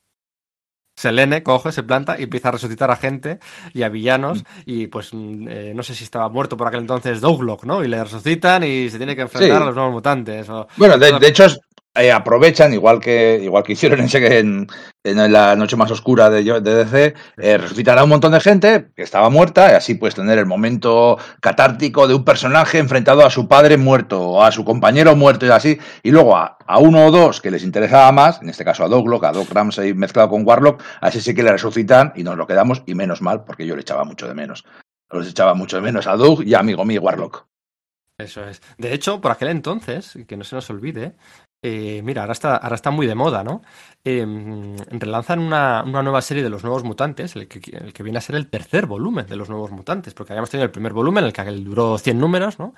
Selene 1.02 1.42
coge, 1.42 1.72
se 1.72 1.82
planta 1.82 2.16
y 2.20 2.24
empieza 2.24 2.50
a 2.50 2.52
resucitar 2.52 2.92
a 2.92 2.96
gente 2.96 3.40
y 3.74 3.82
a 3.82 3.90
villanos. 3.90 4.44
Y 4.68 4.86
pues 4.86 5.10
eh, 5.14 5.74
no 5.76 5.82
sé 5.82 5.96
si 5.96 6.04
estaba 6.04 6.30
muerto 6.30 6.56
por 6.56 6.68
aquel 6.68 6.82
entonces 6.82 7.22
Douglock, 7.22 7.64
¿no? 7.64 7.84
Y 7.84 7.88
le 7.88 8.04
resucitan 8.04 8.64
y 8.64 8.88
se 8.88 8.98
tiene 9.00 9.16
que 9.16 9.24
enfrentar 9.24 9.58
sí. 9.58 9.64
a 9.64 9.66
los 9.66 9.74
nuevos 9.74 9.94
mutantes. 9.94 10.48
O... 10.50 10.68
Bueno, 10.78 11.00
de, 11.00 11.18
de 11.18 11.28
hecho, 11.28 11.48
eh, 11.96 12.12
aprovechan, 12.12 12.74
igual 12.74 13.02
que 13.02 13.40
igual 13.42 13.64
que 13.64 13.74
hicieron 13.74 14.00
en, 14.14 14.68
en, 15.04 15.32
la 15.34 15.56
noche 15.56 15.76
más 15.76 15.92
oscura 15.92 16.30
de, 16.30 16.44
de 16.44 16.76
DC, 16.76 17.14
eh, 17.38 17.58
resucitan 17.58 18.00
a 18.00 18.04
un 18.04 18.10
montón 18.10 18.32
de 18.32 18.40
gente 18.40 18.92
que 18.96 19.04
estaba 19.04 19.30
muerta 19.30 19.72
y 19.72 19.76
así 19.76 19.96
puedes 19.96 20.16
tener 20.16 20.40
el 20.40 20.46
momento 20.46 21.18
catártico 21.42 22.08
de 22.08 22.14
un 22.14 22.24
personaje 22.24 22.78
enfrentado 22.78 23.26
a 23.26 23.30
su 23.30 23.48
padre 23.48 23.76
muerto 23.78 24.22
o 24.22 24.44
a 24.44 24.52
su 24.52 24.64
compañero 24.64 25.16
muerto 25.16 25.46
y 25.46 25.50
así, 25.50 25.80
y 26.02 26.12
luego 26.12 26.38
a, 26.38 26.58
a 26.66 26.78
uno 26.78 27.06
o 27.08 27.12
dos 27.12 27.42
que 27.42 27.52
les 27.52 27.64
interesaba 27.64 28.12
más, 28.12 28.42
en 28.42 28.50
este 28.50 28.64
caso 28.64 28.84
a 28.86 28.88
Douglock, 28.88 29.26
a 29.26 29.34
Doc 29.34 29.52
Ramsey 29.52 29.94
mezclado 29.94 30.30
con 30.30 30.48
Warlock, 30.48 30.82
así 31.02 31.20
sí 31.20 31.34
que 31.36 31.44
le 31.44 31.52
resucitan 31.52 32.14
y 32.16 32.24
nos 32.24 32.38
lo 32.38 32.48
quedamos 32.48 32.84
y 32.86 32.96
menos 32.96 33.22
mal 33.22 33.44
porque 33.44 33.68
yo 33.68 33.76
le 33.76 33.82
echaba 33.82 34.06
mucho 34.06 34.28
de 34.28 34.34
menos. 34.34 34.64
Los 35.10 35.28
echaba 35.28 35.56
mucho 35.56 35.76
de 35.76 35.82
menos 35.82 36.08
a 36.08 36.16
Doug 36.16 36.44
y 36.44 36.54
a 36.54 36.60
amigo 36.60 36.86
mío 36.86 37.02
Warlock. 37.02 37.52
Eso 38.22 38.46
es. 38.46 38.62
De 38.78 38.94
hecho, 38.94 39.20
por 39.20 39.32
aquel 39.32 39.50
entonces, 39.50 40.18
que 40.28 40.38
no 40.38 40.44
se 40.44 40.56
nos 40.56 40.70
olvide, 40.70 41.16
eh, 41.62 42.02
mira, 42.04 42.22
ahora 42.22 42.34
está, 42.34 42.56
ahora 42.56 42.76
está 42.76 42.90
muy 42.90 43.06
de 43.06 43.16
moda, 43.16 43.44
¿no? 43.44 43.62
Em, 44.04 44.76
relanzan 44.90 45.40
una, 45.40 45.84
una, 45.86 46.02
nueva 46.02 46.22
serie 46.22 46.42
de 46.42 46.50
los 46.50 46.64
nuevos 46.64 46.84
mutantes, 46.84 47.36
el 47.36 47.48
que, 47.48 47.60
el 47.78 47.94
que, 47.94 48.04
viene 48.04 48.18
a 48.18 48.22
ser 48.22 48.36
el 48.36 48.48
tercer 48.48 48.88
volumen 48.88 49.28
de 49.28 49.36
los 49.36 49.48
nuevos 49.48 49.72
mutantes, 49.72 50.16
porque 50.16 50.34
habíamos 50.34 50.50
tenido 50.50 50.66
el 50.66 50.72
primer 50.72 50.94
volumen, 50.94 51.24
el 51.24 51.34
que 51.34 51.44
duró 51.44 52.00
100 52.00 52.20
números, 52.20 52.58
¿no? 52.58 52.74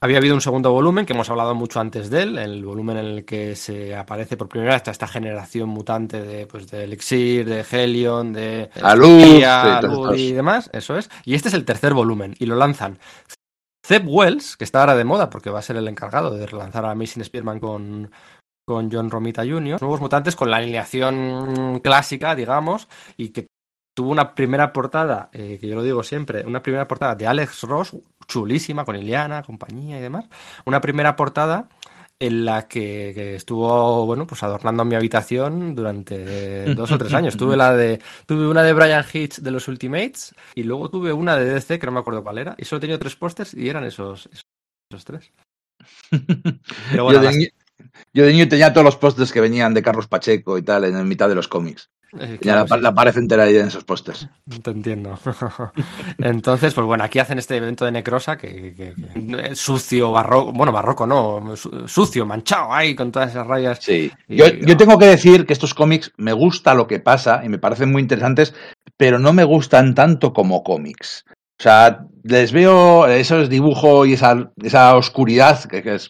Había 0.00 0.18
habido 0.18 0.34
un 0.34 0.40
segundo 0.40 0.70
volumen 0.70 1.06
que 1.06 1.12
hemos 1.12 1.28
hablado 1.28 1.56
mucho 1.56 1.80
antes 1.80 2.08
de 2.08 2.22
él, 2.22 2.38
el 2.38 2.64
volumen 2.64 2.98
en 2.98 3.06
el 3.06 3.24
que 3.24 3.56
se 3.56 3.96
aparece 3.96 4.36
por 4.36 4.48
primera 4.48 4.74
vez 4.74 4.86
esta 4.86 5.08
generación 5.08 5.68
mutante 5.68 6.22
de, 6.22 6.46
pues, 6.46 6.70
de 6.70 6.84
Elixir, 6.84 7.44
de 7.44 7.64
Helion, 7.68 8.32
de 8.32 8.70
Alud, 8.80 10.14
y 10.16 10.32
demás, 10.32 10.70
eso 10.72 10.96
es. 10.96 11.10
Y 11.24 11.34
este 11.34 11.48
es 11.48 11.54
el 11.54 11.64
tercer 11.64 11.94
volumen 11.94 12.36
y 12.38 12.46
lo 12.46 12.54
lanzan 12.54 12.98
Zeb 13.88 14.06
Wells, 14.06 14.58
que 14.58 14.64
está 14.64 14.80
ahora 14.80 14.94
de 14.94 15.04
moda 15.04 15.30
porque 15.30 15.48
va 15.48 15.60
a 15.60 15.62
ser 15.62 15.76
el 15.76 15.88
encargado 15.88 16.30
de 16.30 16.46
relanzar 16.46 16.84
a 16.84 16.90
Amazing 16.90 17.24
Spearman 17.24 17.58
con, 17.58 18.10
con 18.66 18.92
John 18.92 19.10
Romita 19.10 19.46
Jr., 19.46 19.80
nuevos 19.80 20.02
mutantes 20.02 20.36
con 20.36 20.50
la 20.50 20.58
alineación 20.58 21.80
clásica, 21.80 22.34
digamos, 22.34 22.86
y 23.16 23.30
que 23.30 23.46
tuvo 23.96 24.10
una 24.10 24.34
primera 24.34 24.74
portada, 24.74 25.30
eh, 25.32 25.56
que 25.58 25.66
yo 25.66 25.74
lo 25.74 25.82
digo 25.82 26.02
siempre, 26.02 26.44
una 26.44 26.62
primera 26.62 26.86
portada 26.86 27.14
de 27.14 27.26
Alex 27.26 27.62
Ross, 27.62 27.96
chulísima, 28.26 28.84
con 28.84 28.94
Iliana, 28.94 29.42
compañía 29.42 29.98
y 29.98 30.02
demás. 30.02 30.26
Una 30.66 30.82
primera 30.82 31.16
portada 31.16 31.70
en 32.20 32.44
la 32.44 32.66
que, 32.66 33.36
estuvo, 33.36 34.04
bueno, 34.06 34.26
pues 34.26 34.42
adornando 34.42 34.84
mi 34.84 34.96
habitación 34.96 35.74
durante 35.74 36.64
dos 36.74 36.90
o 36.90 36.98
tres 36.98 37.14
años. 37.14 37.36
tuve 37.36 37.56
la 37.56 37.74
de, 37.74 38.00
tuve 38.26 38.48
una 38.48 38.62
de 38.62 38.72
Brian 38.72 39.04
Hitch 39.12 39.38
de 39.38 39.50
los 39.50 39.68
Ultimates 39.68 40.34
y 40.54 40.64
luego 40.64 40.90
tuve 40.90 41.12
una 41.12 41.36
de 41.36 41.44
DC, 41.54 41.78
que 41.78 41.86
no 41.86 41.92
me 41.92 42.00
acuerdo 42.00 42.22
cuál 42.22 42.38
era, 42.38 42.54
y 42.58 42.64
solo 42.64 42.80
tenido 42.80 42.98
tres 42.98 43.16
pósters 43.16 43.54
y 43.54 43.68
eran 43.68 43.84
esos, 43.84 44.28
esos, 44.32 45.04
tres. 45.04 45.32
yo, 46.94 47.20
de, 47.20 47.52
yo, 48.12 48.24
de, 48.24 48.32
niño 48.32 48.48
tenía 48.48 48.72
todos 48.72 48.84
los 48.84 48.96
pósters 48.96 49.32
que 49.32 49.40
venían 49.40 49.72
de 49.74 49.82
Carlos 49.82 50.08
Pacheco 50.08 50.58
y 50.58 50.62
tal 50.62 50.84
en 50.84 51.06
mitad 51.06 51.28
de 51.28 51.36
los 51.36 51.46
cómics. 51.46 51.90
Eh, 52.18 52.38
ya 52.40 52.64
la, 52.64 52.88
aparece 52.88 53.18
entera 53.18 53.44
ahí 53.44 53.56
en 53.56 53.68
esos 53.68 53.84
pósters. 53.84 54.28
Te 54.62 54.70
entiendo. 54.70 55.18
Entonces, 56.18 56.72
pues 56.72 56.86
bueno, 56.86 57.04
aquí 57.04 57.18
hacen 57.18 57.38
este 57.38 57.56
evento 57.56 57.84
de 57.84 57.92
necrosa 57.92 58.38
que, 58.38 58.94
es 59.44 59.58
sucio, 59.58 60.10
barroco, 60.12 60.52
bueno, 60.52 60.72
barroco 60.72 61.06
no, 61.06 61.54
sucio, 61.86 62.24
manchado 62.24 62.72
ahí 62.72 62.94
con 62.94 63.12
todas 63.12 63.30
esas 63.30 63.46
rayas. 63.46 63.78
Sí. 63.82 64.10
yo, 64.28 64.46
yo, 64.46 64.76
tengo 64.76 64.98
que 64.98 65.06
decir 65.06 65.44
que 65.44 65.52
estos 65.52 65.74
cómics 65.74 66.12
me 66.16 66.32
gusta 66.32 66.74
lo 66.74 66.86
que 66.86 67.00
pasa 67.00 67.42
y 67.44 67.48
me 67.48 67.58
parecen 67.58 67.92
muy 67.92 68.02
interesantes, 68.02 68.54
pero 68.96 69.18
no 69.18 69.32
me 69.32 69.44
gustan 69.44 69.94
tanto 69.94 70.32
como 70.32 70.62
cómics. 70.62 71.24
O 71.60 71.62
sea, 71.62 72.06
les 72.22 72.52
veo 72.52 73.06
esos 73.08 73.48
dibujos 73.48 74.06
y 74.06 74.12
esa, 74.12 74.52
esa 74.62 74.96
oscuridad 74.96 75.64
que, 75.64 75.82
que 75.82 75.96
es 75.96 76.08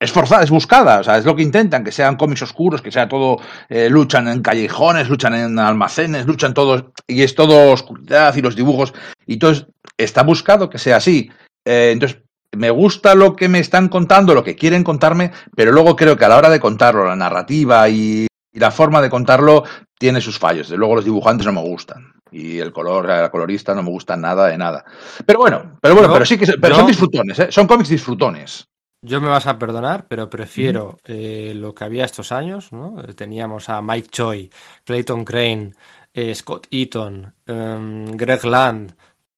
es 0.00 0.12
forzada, 0.12 0.42
es 0.42 0.50
buscada, 0.50 1.00
o 1.00 1.04
sea, 1.04 1.18
es 1.18 1.26
lo 1.26 1.36
que 1.36 1.42
intentan, 1.42 1.84
que 1.84 1.92
sean 1.92 2.16
cómics 2.16 2.40
oscuros, 2.40 2.80
que 2.80 2.90
sea 2.90 3.06
todo, 3.06 3.38
eh, 3.68 3.90
luchan 3.90 4.28
en 4.28 4.40
callejones, 4.40 5.10
luchan 5.10 5.34
en 5.34 5.58
almacenes, 5.58 6.26
luchan 6.26 6.54
todos, 6.54 6.86
y 7.06 7.22
es 7.22 7.34
todo 7.34 7.70
oscuridad 7.70 8.34
y 8.34 8.40
los 8.40 8.56
dibujos, 8.56 8.94
y 9.26 9.36
todo 9.36 9.52
está 9.98 10.22
buscado 10.22 10.70
que 10.70 10.78
sea 10.78 10.96
así. 10.96 11.30
Eh, 11.66 11.90
entonces, 11.92 12.22
me 12.56 12.70
gusta 12.70 13.14
lo 13.14 13.36
que 13.36 13.48
me 13.48 13.58
están 13.58 13.88
contando, 13.88 14.34
lo 14.34 14.42
que 14.42 14.56
quieren 14.56 14.82
contarme, 14.82 15.32
pero 15.54 15.70
luego 15.70 15.94
creo 15.96 16.16
que 16.16 16.24
a 16.24 16.28
la 16.28 16.38
hora 16.38 16.48
de 16.48 16.60
contarlo, 16.60 17.06
la 17.06 17.14
narrativa 17.14 17.88
y, 17.88 18.26
la 18.52 18.72
forma 18.72 19.00
de 19.00 19.10
contarlo 19.10 19.62
tiene 19.96 20.20
sus 20.20 20.36
fallos. 20.36 20.70
Luego 20.70 20.96
los 20.96 21.04
dibujantes 21.04 21.46
no 21.46 21.52
me 21.52 21.60
gustan. 21.60 22.12
Y 22.32 22.58
el 22.58 22.72
color, 22.72 23.06
la 23.06 23.30
colorista 23.30 23.76
no 23.76 23.84
me 23.84 23.90
gusta 23.90 24.16
nada 24.16 24.48
de 24.48 24.58
nada. 24.58 24.84
Pero 25.24 25.38
bueno, 25.38 25.78
pero 25.80 25.94
bueno, 25.94 26.12
pero 26.12 26.24
sí 26.26 26.36
que 26.36 26.46
pero 26.60 26.74
son 26.74 26.88
disfrutones, 26.88 27.38
¿eh? 27.38 27.46
son 27.50 27.68
cómics 27.68 27.90
disfrutones. 27.90 28.66
Yo 29.02 29.20
me 29.20 29.28
vas 29.28 29.46
a 29.46 29.58
perdonar, 29.58 30.06
pero 30.08 30.28
prefiero 30.28 30.98
eh, 31.04 31.54
lo 31.54 31.74
que 31.74 31.84
había 31.84 32.04
estos 32.04 32.32
años, 32.32 32.70
¿no? 32.70 33.02
Teníamos 33.14 33.70
a 33.70 33.80
Mike 33.80 34.08
Choi, 34.10 34.50
Clayton 34.84 35.24
Crane, 35.24 35.72
eh, 36.12 36.34
Scott 36.34 36.66
Eaton, 36.70 37.34
em, 37.46 38.04
Greg 38.16 38.44
Land, 38.44 38.94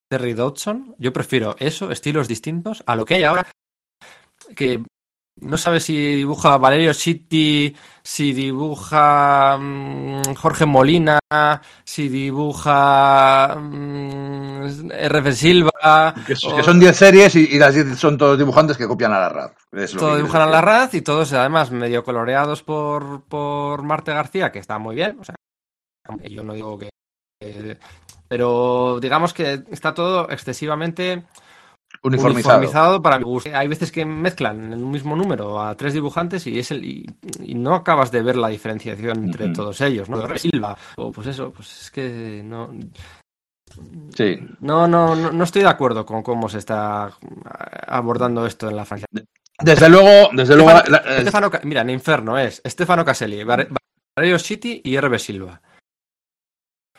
Terry 0.08 0.32
Dodson. 0.32 0.96
Yo 0.98 1.12
prefiero 1.12 1.54
eso, 1.60 1.92
estilos 1.92 2.26
distintos, 2.26 2.82
a 2.86 2.96
lo 2.96 3.04
que 3.04 3.14
hay 3.14 3.22
ahora, 3.22 3.46
que 4.56 4.82
no 5.40 5.56
sabes 5.56 5.84
si 5.84 6.16
dibuja 6.16 6.58
Valerio 6.58 6.94
City, 6.94 7.74
si 8.02 8.32
dibuja 8.32 9.56
mm, 9.58 10.34
Jorge 10.34 10.66
Molina, 10.66 11.18
si 11.84 12.08
dibuja 12.08 13.56
mm, 13.58 14.90
RF 14.90 15.32
Silva. 15.32 16.14
Que, 16.26 16.36
son 16.36 16.78
10 16.78 16.96
series 16.96 17.34
y, 17.34 17.58
las 17.58 17.74
10 17.74 17.98
son 17.98 18.18
todos 18.18 18.38
dibujantes 18.38 18.76
que 18.76 18.86
copian 18.86 19.12
a 19.12 19.20
la 19.20 19.28
RAD. 19.28 19.52
Todos 19.98 20.16
dibujan 20.16 20.42
a 20.42 20.46
la 20.46 20.60
RAD 20.60 20.92
y 20.92 21.00
todos 21.00 21.32
además 21.32 21.70
medio 21.70 22.04
coloreados 22.04 22.62
por, 22.62 23.24
por 23.24 23.82
Marte 23.82 24.12
García, 24.12 24.52
que 24.52 24.58
está 24.58 24.78
muy 24.78 24.94
bien. 24.94 25.18
O 25.18 25.24
sea, 25.24 25.34
yo 26.28 26.44
no 26.44 26.52
digo 26.52 26.78
que. 26.78 26.90
pero 28.28 29.00
digamos 29.00 29.32
que 29.32 29.64
está 29.70 29.94
todo 29.94 30.30
excesivamente 30.30 31.24
uniformizado. 32.02 33.00
para 33.00 33.18
mi 33.18 33.24
gusto. 33.24 33.50
Hay 33.54 33.68
veces 33.68 33.92
que 33.92 34.04
mezclan 34.04 34.72
en 34.72 34.82
un 34.82 34.90
mismo 34.90 35.16
número 35.16 35.60
a 35.60 35.76
tres 35.76 35.94
dibujantes 35.94 36.46
y 36.46 36.58
es 36.58 36.70
el 36.70 36.84
y, 36.84 37.06
no 37.54 37.74
acabas 37.74 38.10
de 38.10 38.22
ver 38.22 38.36
la 38.36 38.48
diferenciación 38.48 39.24
entre 39.24 39.48
todos 39.50 39.80
ellos, 39.80 40.08
¿no? 40.08 40.22
Silva 40.36 40.76
o 40.96 41.12
pues 41.12 41.28
eso, 41.28 41.52
pues 41.52 41.82
es 41.82 41.90
que 41.90 42.42
no 42.44 42.70
Sí. 44.14 44.38
No, 44.60 44.86
no, 44.86 45.14
no, 45.14 45.44
estoy 45.44 45.62
de 45.62 45.68
acuerdo 45.68 46.04
con 46.04 46.22
cómo 46.22 46.48
se 46.48 46.58
está 46.58 47.10
abordando 47.86 48.46
esto 48.46 48.68
en 48.68 48.76
la 48.76 48.84
Francia. 48.84 49.06
Desde 49.58 49.88
luego, 49.88 50.30
desde 50.32 50.56
luego. 50.56 50.70
mira, 51.64 51.82
en 51.82 51.90
Inferno 51.90 52.38
es 52.38 52.60
Stefano 52.66 53.04
Caselli, 53.04 53.44
Valerio 53.44 54.38
City 54.38 54.80
y 54.84 54.98
RB 54.98 55.18
Silva. 55.18 55.60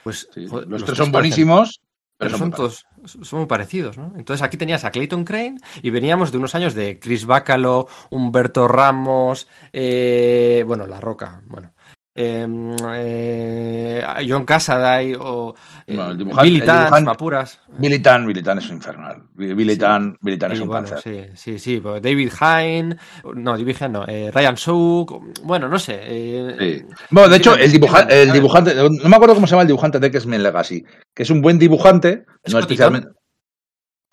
Pues 0.03 0.29
los, 0.35 0.83
tres 0.83 0.97
son 0.97 1.11
buenísimos. 1.11 1.79
Pero 2.17 2.37
son 2.37 2.51
todos 2.51 2.85
son 3.05 3.39
muy 3.39 3.47
parecidos, 3.47 3.97
¿no? 3.97 4.13
Entonces 4.17 4.41
aquí 4.41 4.57
tenías 4.57 4.85
a 4.85 4.91
Clayton 4.91 5.25
Crane 5.25 5.57
y 5.81 5.89
veníamos 5.89 6.31
de 6.31 6.37
unos 6.37 6.55
años 6.55 6.73
de 6.73 6.99
Chris 6.99 7.25
Bacalo, 7.25 7.87
Humberto 8.09 8.67
Ramos, 8.67 9.47
eh, 9.73 10.63
bueno, 10.65 10.87
La 10.87 11.01
Roca, 11.01 11.41
bueno, 11.47 11.72
Em, 12.15 12.75
eh, 12.95 14.03
John 14.27 14.45
Casaday 14.45 15.15
o 15.19 15.55
eh, 15.87 15.97
Billy 16.43 16.61
Tan, 16.61 17.03
Mapuras. 17.03 17.59
Billy 17.79 17.99
Tan, 17.99 18.27
Billy 18.27 18.43
Tan 18.43 18.59
es 18.59 18.69
infernal. 18.69 19.23
Billy 19.33 19.75
Tan, 19.75 20.15
Billy 20.21 20.37
Tan 20.37 20.51
es 20.51 20.59
un 20.59 20.67
bueno, 20.67 20.87
Sí, 21.03 21.25
sí, 21.33 21.57
sí. 21.57 21.79
Pues 21.79 22.03
David 22.03 22.31
Hine, 22.39 22.95
no, 23.35 23.57
David 23.57 23.77
Hine 23.79 23.89
no, 23.89 24.05
eh, 24.07 24.29
Ryan 24.31 24.57
Sook, 24.57 25.41
bueno, 25.43 25.67
no 25.67 25.79
sé. 25.79 25.99
Eh, 26.03 26.85
bueno, 27.09 27.29
de 27.29 27.37
hecho, 27.37 27.55
el, 27.55 27.61
el 27.63 28.31
dibujante, 28.31 28.75
no 28.75 29.09
me 29.09 29.15
acuerdo 29.15 29.33
cómo 29.33 29.47
se 29.47 29.51
llama 29.51 29.63
el 29.63 29.67
dibujante 29.69 29.99
de 29.99 30.07
X-Men 30.07 30.43
Legacy, 30.43 30.85
que 31.15 31.23
es 31.23 31.29
un 31.31 31.41
buen 31.41 31.57
dibujante, 31.57 32.25
no 32.45 32.59
especialmente. 32.59 33.09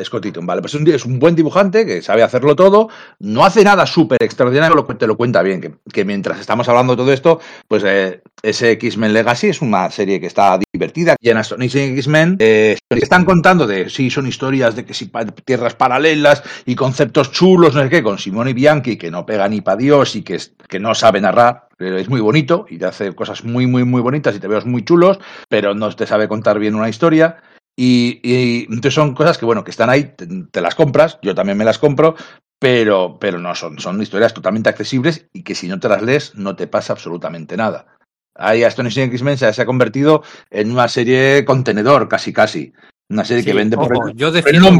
Scott 0.04 0.26
vale, 0.42 0.60
pues 0.60 0.74
es 0.74 1.04
un, 1.04 1.18
buen 1.18 1.34
dibujante 1.34 1.86
que 1.86 2.02
sabe 2.02 2.22
hacerlo 2.22 2.56
todo, 2.56 2.88
no 3.18 3.44
hace 3.44 3.64
nada 3.64 3.86
súper 3.86 4.22
extraordinario, 4.22 4.84
te 4.84 5.06
lo 5.06 5.16
cuenta 5.16 5.42
bien, 5.42 5.78
que, 5.92 6.04
mientras 6.04 6.40
estamos 6.40 6.68
hablando 6.68 6.94
de 6.94 6.96
todo 7.02 7.12
esto, 7.12 7.40
pues 7.68 7.82
eh, 7.84 8.22
ese 8.42 8.72
X-Men 8.72 9.12
Legacy 9.12 9.48
es 9.48 9.62
una 9.62 9.90
serie 9.90 10.20
que 10.20 10.26
está 10.26 10.58
divertida, 10.72 11.16
en 11.20 11.36
Astonishing 11.36 11.92
X-Men 11.94 12.36
eh, 12.38 12.76
están 12.90 13.24
contando 13.24 13.66
de, 13.66 13.88
sí, 13.88 14.10
son 14.10 14.26
historias 14.26 14.74
de 14.76 14.84
que 14.84 14.94
si 14.94 15.10
tierras 15.44 15.74
paralelas 15.74 16.42
y 16.66 16.74
conceptos 16.74 17.32
chulos, 17.32 17.74
no 17.74 17.82
sé 17.82 17.88
qué, 17.88 18.02
con 18.02 18.18
Simone 18.18 18.52
Bianchi, 18.52 18.96
que 18.96 19.10
no 19.10 19.26
pega 19.26 19.48
ni 19.48 19.60
para 19.60 19.76
Dios 19.76 20.16
y 20.16 20.22
que, 20.22 20.40
no 20.78 20.94
sabe 20.94 21.20
narrar, 21.20 21.68
es 21.78 22.08
muy 22.08 22.20
bonito 22.20 22.66
y 22.68 22.78
te 22.78 22.86
hace 22.86 23.14
cosas 23.14 23.44
muy, 23.44 23.66
muy, 23.66 23.84
muy 23.84 24.00
bonitas 24.00 24.34
y 24.34 24.40
te 24.40 24.48
veo 24.48 24.60
muy 24.64 24.84
chulos, 24.84 25.18
pero 25.48 25.74
no 25.74 25.94
te 25.94 26.06
sabe 26.06 26.28
contar 26.28 26.58
bien 26.58 26.74
una 26.74 26.88
historia. 26.88 27.36
Y, 27.82 28.66
entonces 28.68 28.92
son 28.92 29.14
cosas 29.14 29.38
que, 29.38 29.46
bueno, 29.46 29.64
que 29.64 29.70
están 29.70 29.88
ahí, 29.88 30.14
te, 30.50 30.60
las 30.60 30.74
compras, 30.74 31.18
yo 31.22 31.34
también 31.34 31.56
me 31.56 31.64
las 31.64 31.78
compro, 31.78 32.14
pero, 32.58 33.18
pero 33.18 33.38
no, 33.38 33.54
son, 33.54 33.78
son 33.78 34.02
historias 34.02 34.34
totalmente 34.34 34.68
accesibles 34.68 35.28
y 35.32 35.42
que 35.42 35.54
si 35.54 35.66
no 35.66 35.80
te 35.80 35.88
las 35.88 36.02
lees 36.02 36.34
no 36.34 36.56
te 36.56 36.66
pasa 36.66 36.92
absolutamente 36.92 37.56
nada. 37.56 37.86
Ahí 38.34 38.64
Astonishing 38.64 39.04
X-Men 39.04 39.38
se, 39.38 39.46
ha 39.46 39.64
convertido 39.64 40.22
en 40.50 40.72
una 40.72 40.88
serie 40.88 41.42
contenedor, 41.46 42.06
casi 42.06 42.34
casi. 42.34 42.74
Una 43.08 43.24
serie 43.24 43.46
que 43.46 43.54
vende 43.54 43.78
por, 43.78 44.10
el, 44.10 44.14
yo 44.14 44.30
defiendo, 44.30 44.70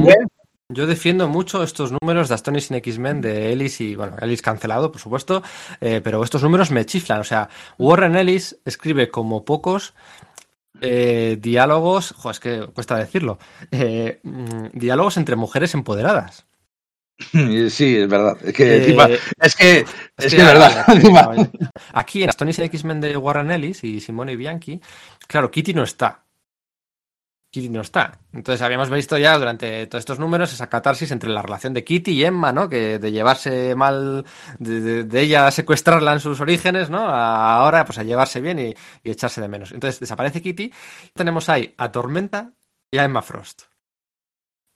Yo 0.69 0.87
defiendo 0.87 1.27
mucho 1.27 1.63
estos 1.63 1.93
números 2.03 2.29
de 2.29 2.35
Astonishing 2.35 2.77
X-Men 2.77 3.23
de 3.23 3.51
Ellis 3.51 3.81
y, 3.81 3.97
bueno, 3.97 4.17
Ellis 4.21 4.43
cancelado, 4.43 4.93
por 4.93 5.01
supuesto, 5.01 5.43
eh, 5.81 6.03
pero 6.05 6.23
estos 6.23 6.43
números 6.43 6.71
me 6.71 6.85
chiflan. 6.85 7.21
O 7.21 7.25
sea, 7.25 7.49
Warren 7.79 8.15
Ellis 8.15 8.59
escribe 8.67 9.11
como 9.11 9.47
pocos 9.47 9.95
eh, 10.81 11.37
diálogos, 11.41 12.13
jo, 12.17 12.31
es 12.31 12.41
que 12.41 12.67
cuesta 12.73 12.97
decirlo, 12.97 13.39
eh, 13.71 14.21
mm, 14.23 14.67
diálogos 14.73 15.17
entre 15.17 15.37
mujeres 15.37 15.75
empoderadas. 15.75 16.47
Sí, 17.71 17.97
es 17.97 18.09
verdad. 18.09 18.39
Es 18.43 18.55
que, 18.55 18.77
eh, 18.77 19.19
es 19.41 19.55
que, 19.55 19.85
es, 20.17 20.35
que, 20.35 20.43
verdad. 20.43 20.87
Aquí 21.93 22.23
en 22.23 22.31
Astonishing 22.31 22.65
X-Men 22.65 23.01
de 23.01 23.17
Warren 23.17 23.51
Ellis 23.51 23.85
y 23.85 24.01
Simone 24.01 24.37
Bianchi, 24.37 24.81
claro, 25.27 25.51
Kitty 25.51 25.75
no 25.75 25.83
está. 25.83 26.25
Kitty 27.51 27.69
no 27.69 27.81
está. 27.81 28.19
Entonces 28.33 28.63
habíamos 28.63 28.91
visto 28.91 29.19
ya 29.19 29.37
durante 29.37 29.87
todos 29.89 30.03
estos 30.03 30.21
números 30.21 30.53
esa 30.53 30.69
catarsis 30.69 31.11
entre 31.11 31.31
la 31.31 31.43
relación 31.43 31.75
de 31.75 31.83
Kitty 31.83 32.13
y 32.13 32.25
Emma, 32.25 32.53
¿no? 32.53 32.69
Que 32.69 33.01
de 33.01 33.11
llevarse 33.11 33.75
mal, 33.75 34.25
de, 34.59 35.05
de, 35.05 35.21
ella 35.21 35.51
secuestrarla 35.51 36.13
en 36.13 36.21
sus 36.21 36.41
orígenes, 36.41 36.91
¿no? 36.91 37.09
A 37.09 37.57
ahora, 37.57 37.85
pues 37.85 37.99
a 37.99 38.05
llevarse 38.05 38.41
bien 38.41 38.61
y, 38.61 38.75
y, 39.03 39.11
echarse 39.11 39.41
de 39.41 39.49
menos. 39.49 39.73
Entonces 39.73 39.99
desaparece 39.99 40.41
Kitty. 40.41 40.73
Tenemos 41.13 41.49
ahí 41.49 41.75
a 41.77 41.91
Tormenta 41.91 42.53
y 42.89 42.99
a 42.99 43.05
Emma 43.05 43.23
Frost. 43.23 43.63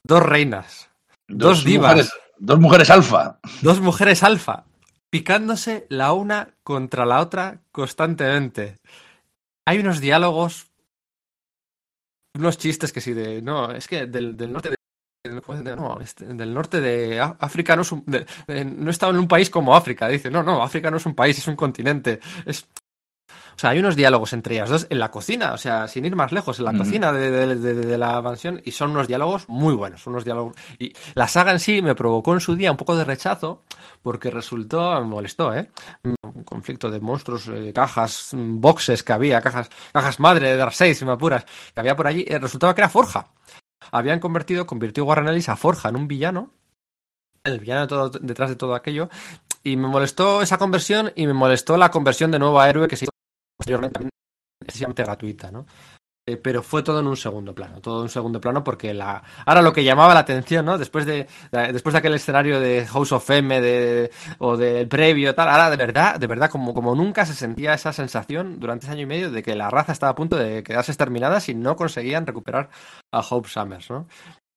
Dos 0.03 0.23
reinas. 0.23 0.91
Dos, 1.29 1.59
dos 1.59 1.65
divas. 1.65 1.93
Mujeres, 1.93 2.13
dos 2.39 2.59
mujeres 2.59 2.91
alfa. 2.91 3.39
Dos 3.63 3.81
mujeres 3.81 4.23
alfa. 4.25 4.65
Picándose 5.11 5.87
la 5.91 6.13
una 6.13 6.55
contra 6.65 7.07
la 7.07 7.21
otra 7.21 7.61
constantemente. 7.71 8.79
Hay 9.65 9.79
unos 9.79 10.01
diálogos 10.01 10.74
unos 12.37 12.59
chistes 12.59 12.93
que 12.93 13.01
sí 13.01 13.13
de 13.13 13.41
no 13.43 13.71
es 13.71 13.87
que 13.87 14.07
del, 14.07 14.37
del 14.37 14.53
norte 14.53 14.71
de 14.71 14.77
no, 15.77 16.01
este, 16.01 16.27
del 16.27 16.53
norte 16.53 16.81
de 16.83 17.19
África 17.19 17.77
no 17.77 17.83
es 17.83 17.93
un, 17.93 18.05
de, 18.07 18.27
de, 18.47 18.65
no 18.65 18.89
he 18.89 18.91
estado 18.91 19.13
en 19.13 19.19
un 19.19 19.29
país 19.29 19.49
como 19.49 19.75
África 19.75 20.09
dice 20.09 20.31
no 20.31 20.43
no 20.43 20.63
África 20.63 20.91
no 20.91 20.99
es 20.99 21.07
un 21.07 21.15
país 21.15 21.39
es 21.39 21.47
un 21.49 21.57
continente 21.57 22.21
es 22.45 22.67
o 23.57 23.59
sea, 23.59 23.71
hay 23.71 23.79
unos 23.79 23.97
diálogos 23.97 24.33
entre 24.33 24.57
ellas 24.57 24.69
dos 24.69 24.87
en 24.91 24.99
la 24.99 25.11
cocina, 25.11 25.53
o 25.53 25.59
sea, 25.59 25.87
sin 25.89 26.05
ir 26.05 26.17
más 26.17 26.33
lejos, 26.33 26.59
en 26.59 26.65
la 26.65 26.73
mm. 26.73 26.79
cocina 26.79 27.13
de, 27.13 27.31
de, 27.31 27.57
de, 27.57 27.75
de, 27.75 27.99
la 27.99 28.21
mansión, 28.21 28.61
y 28.65 28.73
son 28.73 28.91
unos 28.91 29.07
diálogos 29.07 29.49
muy 29.49 29.75
buenos, 29.75 30.07
unos 30.07 30.25
diálogos. 30.25 30.57
Y 30.79 30.93
la 31.15 31.29
saga 31.29 31.53
en 31.53 31.61
sí 31.61 31.83
me 31.83 31.95
provocó 31.95 32.35
en 32.35 32.41
su 32.41 32.57
día 32.57 32.71
un 32.71 32.77
poco 32.77 32.97
de 32.97 33.05
rechazo, 33.05 33.63
porque 34.03 34.31
resultó, 34.31 35.01
me 35.01 35.07
molestó, 35.07 35.55
¿eh? 35.55 35.71
Un 36.03 36.45
conflicto 36.45 36.91
de 36.91 37.01
monstruos, 37.01 37.49
eh, 37.49 37.73
cajas, 37.75 38.31
boxes 38.33 39.03
que 39.03 39.13
había, 39.13 39.41
cajas, 39.41 39.71
cajas 39.93 40.21
madre 40.21 40.51
de 40.51 40.57
Darkseid, 40.57 40.95
si 40.95 41.05
me 41.05 41.13
apuras, 41.13 41.45
que 41.73 41.81
había 41.81 41.97
por 41.97 42.07
allí, 42.07 42.25
eh, 42.29 42.39
resultaba 42.39 42.75
que 42.75 42.81
era 42.81 42.89
Forja. 42.89 43.29
Habían 43.93 44.21
convertido, 44.21 44.67
convirtió 44.67 45.05
Warren 45.05 45.29
Ellis 45.29 45.49
a 45.49 45.57
Forja 45.57 45.89
en 45.89 45.97
un 45.97 46.09
villano, 46.09 46.51
el 47.45 47.61
villano 47.61 47.83
de 47.83 47.87
todo, 47.87 48.11
detrás 48.11 48.51
de 48.51 48.57
todo 48.57 48.75
aquello, 48.75 49.09
y 49.63 49.77
me 49.77 49.89
molestó 49.89 50.43
esa 50.43 50.59
conversión 50.59 51.13
y 51.15 51.27
me 51.27 51.33
molestó 51.33 51.77
la 51.77 51.91
conversión 51.91 52.31
de 52.31 52.39
nuevo 52.39 52.61
a 52.61 52.69
héroe 52.69 52.89
que 52.89 52.97
se 52.97 53.07
posteriormente 53.57 54.09
excesivamente 54.61 55.03
gratuita, 55.03 55.51
¿no? 55.51 55.67
Eh, 56.27 56.39
pero 56.39 56.63
fue 56.63 56.83
todo 56.83 57.01
en 57.01 57.07
un 57.07 57.19
segundo 57.19 57.55
plano, 57.55 57.83
todo 57.83 57.99
en 57.99 58.03
un 58.05 58.09
segundo 58.09 58.41
plano 58.41 58.65
porque 58.65 58.95
la 58.95 59.23
ahora 59.45 59.61
lo 59.61 59.75
que 59.75 59.85
llamaba 59.85 60.15
la 60.15 60.21
atención, 60.21 60.65
¿no? 60.65 60.79
Después 60.79 61.05
de, 61.05 61.27
de 61.53 61.73
después 61.73 61.93
de 61.93 61.99
aquel 61.99 62.15
escenario 62.15 62.61
de 62.61 62.87
House 62.87 63.13
of 63.13 63.29
M 63.29 63.61
de, 63.61 64.11
o 64.39 64.57
del 64.57 64.89
previo 64.89 65.35
tal, 65.35 65.51
ahora 65.51 65.69
de 65.69 65.77
verdad, 65.77 66.19
de 66.19 66.27
verdad 66.27 66.49
como, 66.49 66.73
como 66.73 66.95
nunca 66.95 67.27
se 67.27 67.35
sentía 67.35 67.75
esa 67.75 67.93
sensación 67.93 68.59
durante 68.59 68.87
ese 68.87 68.93
año 68.95 69.03
y 69.03 69.07
medio 69.07 69.31
de 69.31 69.43
que 69.43 69.55
la 69.55 69.69
raza 69.69 69.93
estaba 69.93 70.13
a 70.13 70.15
punto 70.15 70.37
de 70.37 70.63
quedarse 70.63 70.93
exterminada 70.93 71.41
si 71.41 71.55
no 71.55 71.77
conseguían 71.77 72.27
recuperar 72.27 72.71
a 73.13 73.21
Hope 73.21 73.51
Summers, 73.51 73.91
¿no? 73.91 74.09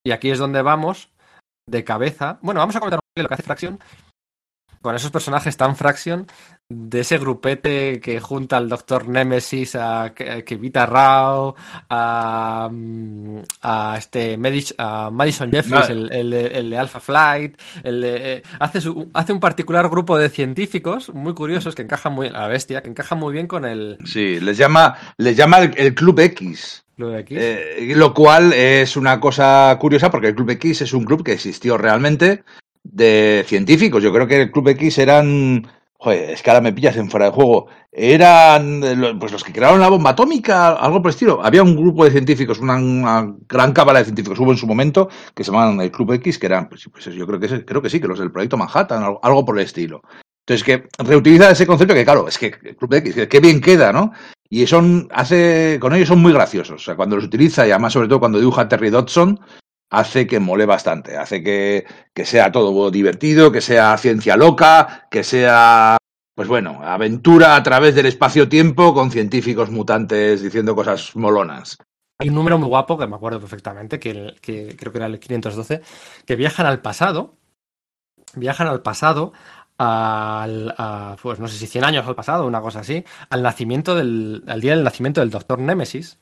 Y 0.06 0.12
aquí 0.12 0.30
es 0.30 0.40
donde 0.40 0.62
vamos 0.62 1.12
de 1.70 1.84
cabeza. 1.84 2.40
Bueno, 2.42 2.62
vamos 2.62 2.78
a 2.78 2.80
comentar 2.80 3.02
lo 3.18 3.28
que 3.28 3.34
hace 3.34 3.44
Fraction 3.44 3.78
con 4.82 4.96
esos 4.96 5.12
personajes 5.12 5.58
tan 5.58 5.76
Fraction 5.76 6.28
de 6.70 7.00
ese 7.00 7.18
grupete 7.18 8.02
que 8.02 8.20
junta 8.20 8.58
al 8.58 8.68
Doctor 8.68 9.08
Nemesis, 9.08 9.76
a 9.76 10.14
Kevita 10.14 10.86
Rao, 10.86 11.56
a, 11.90 12.70
a 13.62 13.96
este 13.98 14.38
Medis, 14.38 14.76
a 14.78 15.10
Madison 15.10 15.50
Jeffries, 15.50 15.90
el, 15.90 16.12
el, 16.12 16.34
el, 16.34 16.70
de 16.70 16.78
Alpha 16.78 17.00
Flight, 17.00 17.58
el 17.84 18.02
de, 18.02 18.34
eh, 18.34 18.44
hace, 18.60 18.82
su, 18.82 19.10
hace 19.14 19.32
un 19.32 19.40
particular 19.40 19.88
grupo 19.90 20.18
de 20.18 20.30
científicos 20.30 21.14
muy 21.14 21.34
curiosos 21.34 21.74
que 21.74 21.84
encajan 21.84 22.14
muy, 22.14 22.28
a 22.28 22.32
la 22.32 22.48
bestia, 22.48 22.82
que 22.82 22.90
encajan 22.90 23.18
muy 23.18 23.32
bien 23.32 23.48
con 23.48 23.64
el... 23.64 23.98
Sí, 24.04 24.42
les 24.42 24.58
llama, 24.58 24.98
les 25.18 25.38
llama 25.38 25.60
el, 25.60 25.74
el 25.78 25.96
Club 25.96 26.20
X. 26.20 26.84
Eh, 27.00 27.94
lo 27.96 28.12
cual 28.12 28.54
es 28.54 28.98
una 28.98 29.20
cosa 29.20 29.78
curiosa 29.80 30.10
porque 30.10 30.30
el 30.30 30.36
Club 30.36 30.50
X 30.52 30.82
es 30.82 30.94
un 30.94 31.06
club 31.06 31.24
que 31.24 31.34
existió 31.34 31.78
realmente 31.78 32.44
de 32.92 33.44
científicos. 33.48 34.04
Yo 34.04 34.14
creo 34.14 34.28
que 34.28 34.42
el 34.42 34.52
Club 34.52 34.70
X 34.70 34.98
eran. 34.98 35.68
Joder, 36.00 36.30
es 36.30 36.44
que 36.44 36.50
ahora 36.52 36.62
me 36.62 36.74
pillas 36.74 36.96
en 36.98 37.10
fuera 37.10 37.26
de 37.26 37.32
juego. 37.32 37.68
Eran 37.92 38.82
pues 39.20 39.32
los 39.32 39.44
que 39.44 39.52
crearon 39.52 39.80
la 39.80 39.90
bomba 39.90 40.12
atómica, 40.12 40.74
algo 40.74 41.02
por 41.02 41.10
el 41.10 41.16
estilo. 41.16 41.44
Había 41.44 41.64
un 41.64 41.76
grupo 41.76 42.06
de 42.06 42.12
científicos, 42.12 42.60
una, 42.60 43.34
gran 43.50 43.74
cábala 43.74 44.00
de 44.00 44.06
científicos, 44.06 44.40
hubo 44.40 44.52
en 44.52 44.58
su 44.58 44.68
momento, 44.68 45.10
que 45.34 45.44
se 45.44 45.52
llamaban 45.52 45.82
el 45.82 45.90
Club 45.90 46.14
X, 46.14 46.38
que 46.38 46.46
eran, 46.46 46.70
pues, 46.70 46.88
pues 46.92 47.06
yo 47.06 47.26
creo 47.26 47.40
que, 47.40 47.90
sí, 47.90 48.00
que 48.00 48.08
los 48.08 48.20
del 48.20 48.32
proyecto 48.32 48.58
Manhattan, 48.58 49.18
algo, 49.20 49.44
por 49.44 49.58
el 49.58 49.66
estilo. 49.66 50.02
Entonces, 50.46 50.64
que 50.64 50.88
reutiliza 51.04 51.50
ese 51.50 51.66
concepto 51.66 51.96
que, 51.96 52.06
claro, 52.06 52.28
es 52.28 52.38
que 52.38 52.54
el 52.64 52.76
Club 52.76 52.94
X, 52.94 53.28
que 53.28 53.40
bien 53.40 53.60
queda, 53.60 53.92
¿no? 53.92 54.12
Y 54.50 54.68
son, 54.68 55.08
hace, 55.12 55.80
con 55.82 55.96
ellos 55.96 56.08
son 56.08 56.22
muy 56.22 56.32
graciosos. 56.32 56.82
O 56.82 56.86
sea, 56.86 56.96
cuando 56.96 57.16
los 57.16 57.26
utiliza, 57.26 57.68
y 57.68 57.72
además, 57.72 57.94
sobre 57.94 58.08
todo 58.08 58.20
cuando 58.20 58.40
dibuja 58.40 58.70
Terry 58.70 58.92
Dodson, 58.92 59.40
hace 59.90 60.28
que 60.28 60.40
mole 60.40 60.66
bastante, 60.66 61.18
hace 61.18 61.44
que, 61.44 61.86
que, 62.14 62.26
sea 62.26 62.52
todo 62.52 62.92
divertido, 62.92 63.52
que 63.52 63.62
sea 63.62 63.98
ciencia 63.98 64.36
loca, 64.36 65.08
que 65.10 65.24
sea, 65.24 65.98
pues 66.36 66.48
bueno, 66.48 66.82
aventura 66.84 67.56
a 67.56 67.64
través 67.64 67.96
del 67.96 68.06
espacio-tiempo 68.06 68.94
con 68.94 69.12
científicos 69.12 69.70
mutantes 69.70 70.42
diciendo 70.42 70.76
cosas 70.76 71.16
molonas. 71.16 71.78
Hay 72.20 72.30
un 72.30 72.36
número 72.36 72.58
muy 72.58 72.68
guapo 72.68 72.98
que 72.98 73.08
me 73.08 73.16
acuerdo 73.16 73.40
perfectamente, 73.40 74.00
que, 74.00 74.36
que 74.42 74.76
creo 74.76 74.92
que 74.92 74.98
era 74.98 75.06
el 75.06 75.20
512, 75.20 75.82
que 76.26 76.36
viajan 76.36 76.66
al 76.66 76.82
pasado, 76.82 77.36
viajan 78.34 78.68
al 78.68 78.82
pasado 78.82 79.34
al, 79.78 80.74
pues 81.22 81.40
no 81.40 81.48
sé 81.48 81.58
si 81.58 81.68
100 81.68 81.84
años 81.84 82.08
al 82.08 82.16
pasado, 82.16 82.48
una 82.48 82.62
cosa 82.62 82.80
así, 82.80 83.04
al 83.30 83.44
nacimiento 83.44 83.96
del, 83.96 84.44
al 84.48 84.62
día 84.62 84.76
del 84.76 84.84
nacimiento 84.84 85.22
del 85.22 85.30
doctor 85.30 85.60
Némesis, 85.60 86.20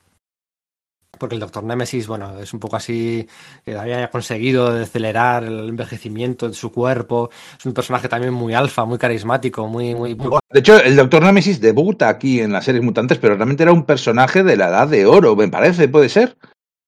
porque 1.18 1.36
el 1.36 1.42
doctor 1.42 1.64
Nemesis, 1.64 2.08
bueno, 2.08 2.40
es 2.40 2.54
un 2.54 2.60
poco 2.60 2.76
así, 2.76 3.28
que 3.64 3.76
había 3.76 4.10
conseguido 4.10 4.68
acelerar 4.68 5.44
el 5.44 5.70
envejecimiento 5.70 6.48
de 6.48 6.54
su 6.54 6.72
cuerpo, 6.72 7.30
es 7.58 7.66
un 7.66 7.74
personaje 7.74 8.08
también 8.08 8.34
muy 8.34 8.54
alfa, 8.54 8.86
muy 8.86 8.98
carismático, 8.98 9.68
muy, 9.68 9.96
muy, 9.96 10.16
muy... 10.16 10.40
De 10.52 10.60
hecho, 10.60 10.82
el 10.82 10.96
doctor 10.96 11.24
Nemesis 11.24 11.62
debuta 11.62 12.10
aquí 12.10 12.40
en 12.40 12.52
las 12.52 12.66
series 12.66 12.84
mutantes, 12.84 13.18
pero 13.18 13.36
realmente 13.36 13.64
era 13.64 13.74
un 13.74 13.86
personaje 13.86 14.44
de 14.44 14.58
la 14.58 14.70
edad 14.70 14.88
de 14.88 15.06
oro, 15.06 15.36
me 15.36 15.48
parece, 15.48 15.88
puede 15.88 16.10
ser. 16.10 16.38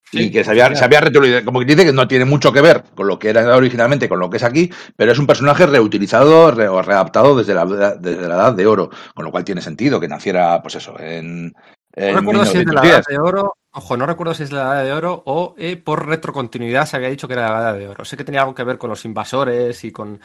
Sí, 0.09 0.23
y 0.23 0.31
que 0.31 0.45
se 0.45 0.51
había, 0.51 0.73
se 0.73 0.85
había 0.85 1.01
reutilizado, 1.01 1.43
como 1.43 1.59
que 1.59 1.65
dice 1.65 1.83
que 1.83 1.91
no 1.91 2.07
tiene 2.07 2.23
mucho 2.23 2.53
que 2.53 2.61
ver 2.61 2.81
con 2.95 3.07
lo 3.07 3.19
que 3.19 3.29
era 3.29 3.53
originalmente, 3.57 4.07
con 4.07 4.19
lo 4.19 4.29
que 4.29 4.37
es 4.37 4.43
aquí, 4.43 4.71
pero 4.95 5.11
es 5.11 5.19
un 5.19 5.27
personaje 5.27 5.65
reutilizado 5.65 6.49
re, 6.51 6.69
o 6.69 6.81
readaptado 6.81 7.37
desde 7.37 7.53
la, 7.53 7.65
desde 7.65 8.25
la 8.25 8.35
edad 8.35 8.53
de 8.53 8.67
oro, 8.67 8.89
con 9.13 9.25
lo 9.25 9.31
cual 9.31 9.43
tiene 9.43 9.61
sentido 9.61 9.99
que 9.99 10.07
naciera, 10.07 10.61
pues 10.61 10.75
eso, 10.75 10.97
en, 10.97 11.53
no 11.97 12.19
recuerdo 12.19 12.45
si 12.45 12.59
es 12.59 12.65
de 12.65 12.73
la 12.73 12.81
edad 12.85 13.03
de 13.07 13.17
oro, 13.17 13.57
ojo, 13.77 13.95
no 13.95 14.05
recuerdo 14.05 14.33
si 14.33 14.43
es 14.43 14.51
la 14.51 14.61
edad 14.61 14.83
de 14.83 14.91
oro 14.91 15.23
o 15.25 15.55
eh, 15.57 15.77
por 15.77 16.05
retrocontinuidad 16.05 16.85
se 16.85 16.97
había 16.97 17.09
dicho 17.09 17.27
que 17.27 17.33
era 17.35 17.49
la 17.49 17.59
edad 17.59 17.77
de 17.77 17.87
oro. 17.87 18.03
Sé 18.03 18.17
que 18.17 18.23
tenía 18.23 18.41
algo 18.41 18.55
que 18.55 18.63
ver 18.63 18.77
con 18.77 18.89
los 18.89 19.05
invasores 19.05 19.83
y 19.83 19.91
con. 19.91 20.19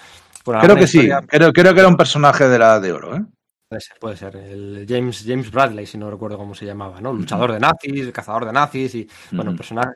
con 0.44 0.58
creo 0.60 0.76
que 0.76 0.84
historia. 0.84 1.20
sí, 1.20 1.26
creo, 1.28 1.52
creo 1.52 1.74
que 1.74 1.80
era 1.80 1.88
un 1.88 1.96
personaje 1.96 2.48
de 2.48 2.58
la 2.58 2.66
edad 2.66 2.82
de 2.82 2.92
oro, 2.92 3.16
¿eh? 3.16 3.24
Puede 3.68 3.80
ser, 3.80 3.96
puede 3.98 4.16
ser. 4.16 4.36
El 4.36 4.86
James, 4.86 5.24
James 5.26 5.50
Bradley, 5.50 5.86
si 5.86 5.96
no 5.96 6.10
recuerdo 6.10 6.36
cómo 6.36 6.54
se 6.54 6.66
llamaba, 6.66 7.00
¿no? 7.00 7.12
Luchador 7.12 7.52
de 7.52 7.60
nazis, 7.60 8.12
cazador 8.12 8.44
de 8.44 8.52
nazis 8.52 8.94
y, 8.94 9.08
bueno, 9.30 9.56
personaje 9.56 9.92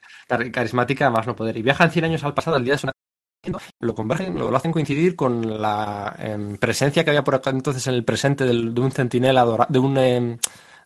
carismática, 0.51 1.11
más 1.11 1.27
no 1.27 1.37
poder. 1.37 1.59
Y 1.59 1.63
viajan 1.63 1.91
100 1.91 2.07
años 2.07 2.25
al 2.25 2.33
pasado, 2.33 2.57
el 2.57 2.65
día 2.65 2.75
de 2.75 2.79
su 2.79 2.89
lo 3.81 3.95
convergen, 3.95 4.37
lo, 4.39 4.51
lo 4.51 4.57
hacen 4.57 4.73
coincidir 4.73 5.15
con 5.15 5.61
la 5.61 6.17
eh, 6.19 6.57
presencia 6.59 7.05
que 7.05 7.11
había 7.11 7.23
por 7.23 7.35
acá 7.37 7.51
entonces 7.51 7.87
en 7.87 7.95
el 7.95 8.05
presente 8.05 8.45
del, 8.45 8.75
de 8.75 8.81
un 8.81 8.91
centinela, 8.91 9.67
de 9.69 9.79
un. 9.79 9.99
Eh, 9.99 10.39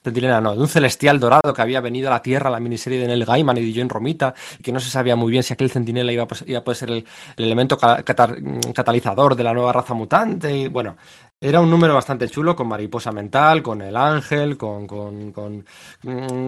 Centinela 0.03 0.41
no, 0.41 0.55
de 0.55 0.61
un 0.61 0.69
celestial 0.69 1.21
dorado 1.21 1.53
que 1.53 1.63
había 1.63 1.81
venido 1.81 2.09
a 2.09 2.13
la 2.13 2.23
Tierra, 2.23 2.49
la 2.49 2.61
miniserie 2.61 2.99
de 2.99 3.07
Neil 3.07 3.25
Gaiman 3.25 3.59
y 3.59 3.71
de 3.71 3.79
John 3.79 3.89
Romita, 3.89 4.35
y 4.59 4.63
que 4.63 4.73
no 4.73 4.81
se 4.81 4.89
sabía 4.89 5.15
muy 5.15 5.31
bien 5.31 5.43
si 5.43 5.53
aquel 5.53 5.71
centinela 5.71 6.11
iba 6.11 6.25
a, 6.25 6.29
iba 6.47 6.59
a 6.59 6.65
poder 6.65 6.77
ser 6.77 6.91
el, 6.91 7.05
el 7.37 7.45
elemento 7.45 7.77
catar, 7.77 8.37
catalizador 8.75 9.37
de 9.37 9.45
la 9.45 9.53
nueva 9.53 9.73
raza 9.73 9.93
mutante. 9.93 10.57
Y 10.57 10.69
bueno, 10.69 10.97
era 11.43 11.61
un 11.61 11.71
número 11.71 11.95
bastante 11.95 12.29
chulo 12.29 12.55
con 12.55 12.69
Mariposa 12.69 13.13
Mental, 13.13 13.63
con 13.63 13.81
El 13.81 13.97
Ángel, 13.97 14.59
con. 14.59 14.87
con, 14.87 15.33
con 15.33 15.65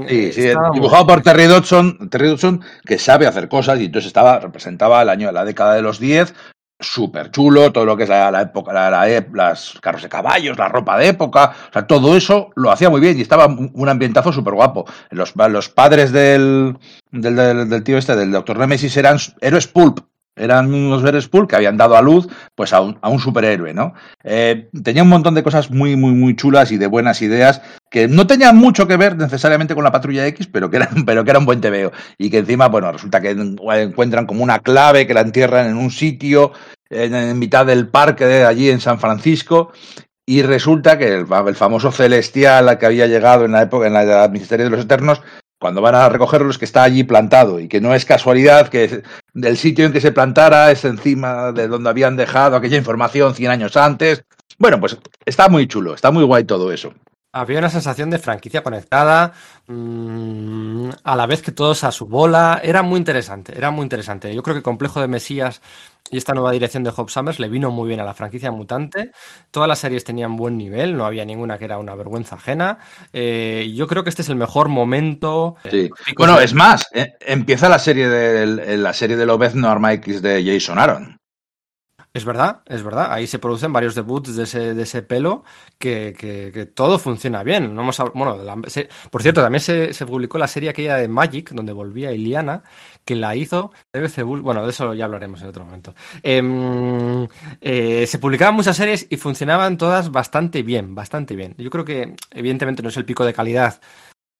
sí, 0.06 0.32
sí, 0.32 0.52
dibujado 0.74 1.06
por 1.06 1.22
Terry 1.22 1.44
Dodson, 1.44 2.10
Terry 2.10 2.28
Dodson, 2.28 2.62
que 2.84 2.98
sabe 2.98 3.26
hacer 3.26 3.48
cosas 3.48 3.80
y 3.80 3.86
entonces 3.86 4.08
estaba, 4.08 4.38
representaba 4.38 5.00
el 5.00 5.08
año 5.08 5.28
de 5.28 5.32
la 5.32 5.46
década 5.46 5.74
de 5.74 5.82
los 5.82 5.98
10, 5.98 6.34
súper 6.82 7.30
chulo, 7.30 7.72
todo 7.72 7.84
lo 7.84 7.96
que 7.96 8.04
es 8.04 8.08
la, 8.08 8.42
época, 8.42 8.72
la, 8.72 9.06
las 9.32 9.78
carros 9.80 10.02
de 10.02 10.08
caballos, 10.08 10.58
la 10.58 10.68
ropa 10.68 10.98
de 10.98 11.08
época, 11.08 11.54
o 11.68 11.72
sea, 11.72 11.86
todo 11.86 12.16
eso 12.16 12.50
lo 12.54 12.70
hacía 12.70 12.90
muy 12.90 13.00
bien 13.00 13.18
y 13.18 13.22
estaba 13.22 13.46
un 13.46 13.88
ambientazo 13.88 14.32
súper 14.32 14.54
guapo. 14.54 14.86
Los, 15.10 15.34
los 15.36 15.68
padres 15.68 16.12
del, 16.12 16.76
del, 17.10 17.36
del, 17.36 17.68
del, 17.68 17.84
tío 17.84 17.98
este, 17.98 18.16
del 18.16 18.32
Doctor 18.32 18.58
Nemesis, 18.58 18.96
eran 18.96 19.18
héroes 19.40 19.66
pulp. 19.66 20.00
Eran 20.34 20.72
unos 20.72 21.28
pulp 21.28 21.50
que 21.50 21.56
habían 21.56 21.76
dado 21.76 21.96
a 21.96 22.02
luz 22.02 22.26
pues 22.54 22.72
a 22.72 22.80
un, 22.80 22.98
a 23.02 23.10
un 23.10 23.20
superhéroe, 23.20 23.74
¿no? 23.74 23.92
Eh, 24.24 24.70
tenía 24.82 25.02
un 25.02 25.10
montón 25.10 25.34
de 25.34 25.42
cosas 25.42 25.70
muy, 25.70 25.94
muy, 25.96 26.12
muy 26.12 26.34
chulas 26.36 26.72
y 26.72 26.78
de 26.78 26.86
buenas 26.86 27.20
ideas 27.20 27.60
que 27.90 28.08
no 28.08 28.26
tenían 28.26 28.56
mucho 28.56 28.86
que 28.86 28.96
ver 28.96 29.16
necesariamente 29.16 29.74
con 29.74 29.84
la 29.84 29.92
patrulla 29.92 30.26
X, 30.28 30.48
pero 30.50 30.70
que 30.70 30.78
eran, 30.78 30.88
pero 31.06 31.22
que 31.22 31.30
era 31.30 31.38
un 31.38 31.46
buen 31.46 31.60
tebeo. 31.60 31.92
Y 32.16 32.30
que 32.30 32.38
encima, 32.38 32.68
bueno, 32.68 32.90
resulta 32.90 33.20
que 33.20 33.30
encuentran 33.30 34.26
como 34.26 34.42
una 34.42 34.58
clave 34.60 35.06
que 35.06 35.14
la 35.14 35.20
entierran 35.20 35.66
en 35.66 35.76
un 35.76 35.90
sitio 35.90 36.52
en, 36.88 37.38
mitad 37.38 37.66
del 37.66 37.88
parque 37.88 38.24
de 38.24 38.44
allí 38.44 38.70
en 38.70 38.80
San 38.80 38.98
Francisco. 38.98 39.72
Y 40.24 40.42
resulta 40.42 40.98
que 40.98 41.14
el, 41.14 41.56
famoso 41.56 41.92
celestial 41.92 42.78
que 42.78 42.86
había 42.86 43.06
llegado 43.06 43.44
en 43.44 43.52
la 43.52 43.62
época, 43.62 43.86
en 43.86 43.92
la 43.92 44.28
Ministerio 44.28 44.64
de 44.64 44.70
los 44.70 44.84
Eternos, 44.84 45.20
cuando 45.62 45.80
van 45.80 45.94
a 45.94 46.08
recogerlo 46.08 46.50
es 46.50 46.58
que 46.58 46.64
está 46.64 46.82
allí 46.82 47.04
plantado 47.04 47.60
y 47.60 47.68
que 47.68 47.80
no 47.80 47.94
es 47.94 48.04
casualidad 48.04 48.68
que 48.68 49.04
del 49.32 49.56
sitio 49.56 49.86
en 49.86 49.92
que 49.92 50.00
se 50.00 50.10
plantara 50.10 50.72
es 50.72 50.84
encima 50.84 51.52
de 51.52 51.68
donde 51.68 51.88
habían 51.88 52.16
dejado 52.16 52.56
aquella 52.56 52.76
información 52.76 53.36
100 53.36 53.50
años 53.52 53.76
antes. 53.76 54.24
Bueno, 54.58 54.80
pues 54.80 54.98
está 55.24 55.48
muy 55.48 55.68
chulo, 55.68 55.94
está 55.94 56.10
muy 56.10 56.24
guay 56.24 56.42
todo 56.42 56.72
eso. 56.72 56.92
Había 57.34 57.60
una 57.60 57.70
sensación 57.70 58.10
de 58.10 58.18
franquicia 58.18 58.62
conectada, 58.62 59.32
mmm, 59.66 60.90
a 61.02 61.16
la 61.16 61.26
vez 61.26 61.40
que 61.40 61.50
todos 61.50 61.82
a 61.82 61.90
su 61.90 62.06
bola. 62.06 62.60
Era 62.62 62.82
muy 62.82 62.98
interesante, 62.98 63.56
era 63.56 63.70
muy 63.70 63.84
interesante. 63.84 64.34
Yo 64.34 64.42
creo 64.42 64.54
que 64.54 64.62
Complejo 64.62 65.00
de 65.00 65.08
Mesías 65.08 65.62
y 66.10 66.18
esta 66.18 66.34
nueva 66.34 66.52
dirección 66.52 66.84
de 66.84 66.92
Hope 66.94 67.10
Summers 67.10 67.38
le 67.38 67.48
vino 67.48 67.70
muy 67.70 67.88
bien 67.88 68.00
a 68.00 68.04
la 68.04 68.12
franquicia 68.12 68.50
mutante. 68.50 69.12
Todas 69.50 69.66
las 69.66 69.78
series 69.78 70.04
tenían 70.04 70.36
buen 70.36 70.58
nivel, 70.58 70.94
no 70.94 71.06
había 71.06 71.24
ninguna 71.24 71.56
que 71.56 71.64
era 71.64 71.78
una 71.78 71.94
vergüenza 71.94 72.36
ajena. 72.36 72.78
Eh, 73.14 73.72
yo 73.74 73.86
creo 73.86 74.04
que 74.04 74.10
este 74.10 74.20
es 74.20 74.28
el 74.28 74.36
mejor 74.36 74.68
momento. 74.68 75.56
Sí. 75.70 75.88
Bueno, 76.18 76.38
es 76.38 76.52
más, 76.52 76.86
eh, 76.92 77.14
empieza 77.20 77.70
la 77.70 77.78
serie 77.78 78.08
de 78.08 78.76
la 78.76 78.92
serie 78.92 79.16
de 79.16 79.24
Lobezno 79.24 79.70
Armaix 79.70 80.20
de 80.20 80.44
Jason 80.44 80.78
Aaron. 80.78 81.21
Es 82.14 82.26
verdad, 82.26 82.60
es 82.66 82.82
verdad. 82.82 83.10
Ahí 83.10 83.26
se 83.26 83.38
producen 83.38 83.72
varios 83.72 83.94
debuts 83.94 84.36
de 84.36 84.42
ese, 84.42 84.74
de 84.74 84.82
ese 84.82 85.02
pelo 85.02 85.44
que, 85.78 86.70
todo 86.74 86.98
funciona 86.98 87.42
bien. 87.42 87.74
No 87.74 87.82
hemos, 87.82 87.98
bueno, 88.12 88.38
por 89.10 89.22
cierto, 89.22 89.40
también 89.40 89.60
se, 89.60 90.06
publicó 90.06 90.36
la 90.36 90.46
serie 90.46 90.68
aquella 90.68 90.96
de 90.96 91.08
Magic, 91.08 91.50
donde 91.52 91.72
volvía 91.72 92.12
Iliana, 92.12 92.64
que 93.06 93.16
la 93.16 93.34
hizo 93.34 93.72
BBC 93.94 94.24
Bull. 94.24 94.42
Bueno, 94.42 94.62
de 94.62 94.70
eso 94.70 94.92
ya 94.92 95.06
hablaremos 95.06 95.40
en 95.40 95.48
otro 95.48 95.64
momento. 95.64 95.94
Eh, 96.22 97.28
eh, 97.62 98.06
se 98.06 98.18
publicaban 98.18 98.56
muchas 98.56 98.76
series 98.76 99.06
y 99.08 99.16
funcionaban 99.16 99.78
todas 99.78 100.10
bastante 100.10 100.62
bien, 100.62 100.94
bastante 100.94 101.34
bien. 101.34 101.54
Yo 101.56 101.70
creo 101.70 101.86
que, 101.86 102.14
evidentemente, 102.30 102.82
no 102.82 102.90
es 102.90 102.96
el 102.98 103.06
pico 103.06 103.24
de 103.24 103.32
calidad 103.32 103.80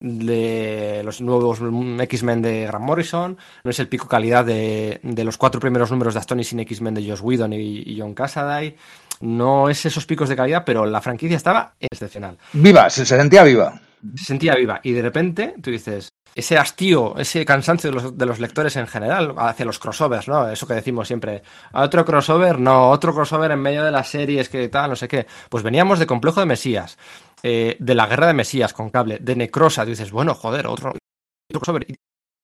de 0.03 1.01
los 1.05 1.21
nuevos 1.21 1.59
X-Men 1.61 2.41
de 2.41 2.67
Grant 2.67 2.85
Morrison, 2.85 3.37
no 3.63 3.71
es 3.71 3.79
el 3.79 3.87
pico 3.87 4.07
calidad 4.07 4.43
de, 4.43 4.99
de 5.01 5.23
los 5.23 5.37
cuatro 5.37 5.61
primeros 5.61 5.89
números 5.91 6.13
de 6.13 6.19
Astonishing 6.19 6.59
X-Men 6.59 6.93
de 6.93 7.09
Josh 7.09 7.21
Whedon 7.21 7.53
y, 7.53 7.83
y, 7.85 7.99
John 7.99 8.13
Cassaday, 8.13 8.75
no 9.21 9.69
es 9.69 9.85
esos 9.85 10.05
picos 10.05 10.27
de 10.27 10.35
calidad, 10.35 10.63
pero 10.65 10.85
la 10.85 10.99
franquicia 10.99 11.37
estaba 11.37 11.73
excepcional. 11.79 12.37
Viva, 12.51 12.89
se, 12.89 13.05
se 13.05 13.17
sentía 13.17 13.43
viva. 13.43 13.79
Se 14.15 14.25
sentía 14.25 14.55
viva 14.55 14.81
y 14.83 14.91
de 14.91 15.01
repente 15.01 15.55
tú 15.61 15.71
dices, 15.71 16.09
ese 16.35 16.57
hastío, 16.57 17.15
ese 17.17 17.45
cansancio 17.45 17.89
de 17.89 17.95
los, 17.95 18.17
de 18.17 18.25
los, 18.25 18.39
lectores 18.39 18.75
en 18.75 18.87
general 18.87 19.35
hacia 19.37 19.65
los 19.65 19.79
crossovers, 19.79 20.27
¿no? 20.27 20.49
Eso 20.49 20.67
que 20.67 20.73
decimos 20.73 21.07
siempre. 21.07 21.43
¿A 21.71 21.83
otro 21.83 22.03
crossover? 22.03 22.59
No, 22.59 22.89
otro 22.89 23.13
crossover 23.13 23.51
en 23.51 23.59
medio 23.59 23.83
de 23.83 23.91
las 23.91 24.09
series 24.09 24.49
que 24.49 24.67
tal, 24.67 24.89
no 24.89 24.95
sé 24.95 25.07
qué. 25.07 25.27
Pues 25.49 25.63
veníamos 25.63 25.99
de 25.99 26.07
Complejo 26.07 26.39
de 26.39 26.47
Mesías, 26.47 26.97
eh, 27.43 27.75
de 27.79 27.95
la 27.95 28.07
Guerra 28.07 28.27
de 28.27 28.33
Mesías 28.33 28.73
con 28.73 28.89
cable, 28.89 29.19
de 29.19 29.35
Necrosa. 29.35 29.85
dices, 29.85 30.11
bueno, 30.11 30.33
joder, 30.33 30.65
otro, 30.67 30.91
otro 30.91 31.59
crossover. 31.59 31.85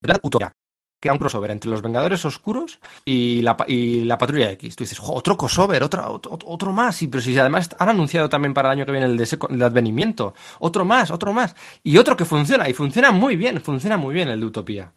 ¿Verdad? 0.01 0.19
Utopia. 0.21 0.53
Que 1.01 1.07
era 1.07 1.13
un 1.13 1.19
crossover 1.19 1.51
entre 1.51 1.69
los 1.69 1.81
Vengadores 1.81 2.25
Oscuros 2.25 2.79
y 3.05 3.41
la, 3.41 3.55
y 3.69 4.03
la 4.03 4.17
Patrulla 4.17 4.51
X. 4.51 4.75
Tú 4.75 4.83
dices, 4.83 4.99
otro 5.01 5.37
crossover, 5.37 5.81
otro, 5.81 6.11
otro, 6.11 6.37
otro 6.45 6.73
más. 6.73 7.01
Y, 7.01 7.07
pero 7.07 7.21
si 7.21 7.37
además 7.39 7.69
han 7.79 7.87
anunciado 7.87 8.27
también 8.27 8.53
para 8.53 8.67
el 8.67 8.77
año 8.77 8.85
que 8.85 8.91
viene 8.91 9.07
el 9.07 9.15
de, 9.15 9.37
el 9.49 9.63
advenimiento. 9.63 10.33
Otro 10.59 10.83
más, 10.83 11.09
otro 11.09 11.31
más. 11.31 11.55
Y 11.83 11.97
otro 11.97 12.17
que 12.17 12.25
funciona. 12.25 12.67
Y 12.67 12.73
funciona 12.73 13.11
muy 13.11 13.37
bien, 13.37 13.61
funciona 13.61 13.95
muy 13.95 14.13
bien 14.13 14.27
el 14.27 14.41
de 14.41 14.45
Utopía. 14.45 14.91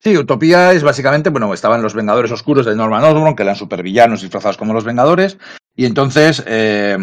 Sí, 0.00 0.16
Utopía 0.16 0.72
es 0.72 0.82
básicamente, 0.82 1.30
bueno, 1.30 1.54
estaban 1.54 1.80
los 1.80 1.94
Vengadores 1.94 2.32
Oscuros 2.32 2.66
de 2.66 2.74
Norman 2.74 3.04
Osborn, 3.04 3.36
que 3.36 3.44
eran 3.44 3.56
supervillanos 3.56 4.22
disfrazados 4.22 4.56
como 4.56 4.74
los 4.74 4.84
Vengadores. 4.84 5.38
Y 5.76 5.86
entonces, 5.86 6.42
eh, 6.46 6.98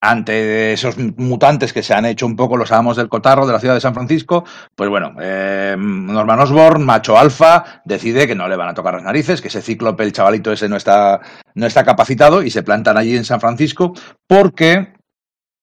ante 0.00 0.72
esos 0.72 0.96
mutantes 1.16 1.72
que 1.72 1.82
se 1.82 1.94
han 1.94 2.06
hecho 2.06 2.26
un 2.26 2.36
poco 2.36 2.56
los 2.56 2.70
amos 2.70 2.96
del 2.96 3.08
cotarro 3.08 3.46
de 3.46 3.52
la 3.52 3.60
ciudad 3.60 3.74
de 3.74 3.80
San 3.80 3.94
Francisco, 3.94 4.44
pues 4.74 4.88
bueno, 4.88 5.14
eh, 5.20 5.76
Norman 5.78 6.40
Osborn, 6.40 6.84
macho 6.84 7.18
alfa, 7.18 7.82
decide 7.84 8.26
que 8.26 8.34
no 8.34 8.48
le 8.48 8.56
van 8.56 8.68
a 8.68 8.74
tocar 8.74 8.94
las 8.94 9.02
narices, 9.02 9.40
que 9.40 9.48
ese 9.48 9.62
cíclope, 9.62 10.04
el 10.04 10.12
chavalito 10.12 10.52
ese 10.52 10.68
no 10.68 10.76
está, 10.76 11.20
no 11.54 11.66
está 11.66 11.84
capacitado 11.84 12.42
y 12.42 12.50
se 12.50 12.62
plantan 12.62 12.96
allí 12.96 13.16
en 13.16 13.24
San 13.24 13.40
Francisco 13.40 13.92
porque 14.26 14.94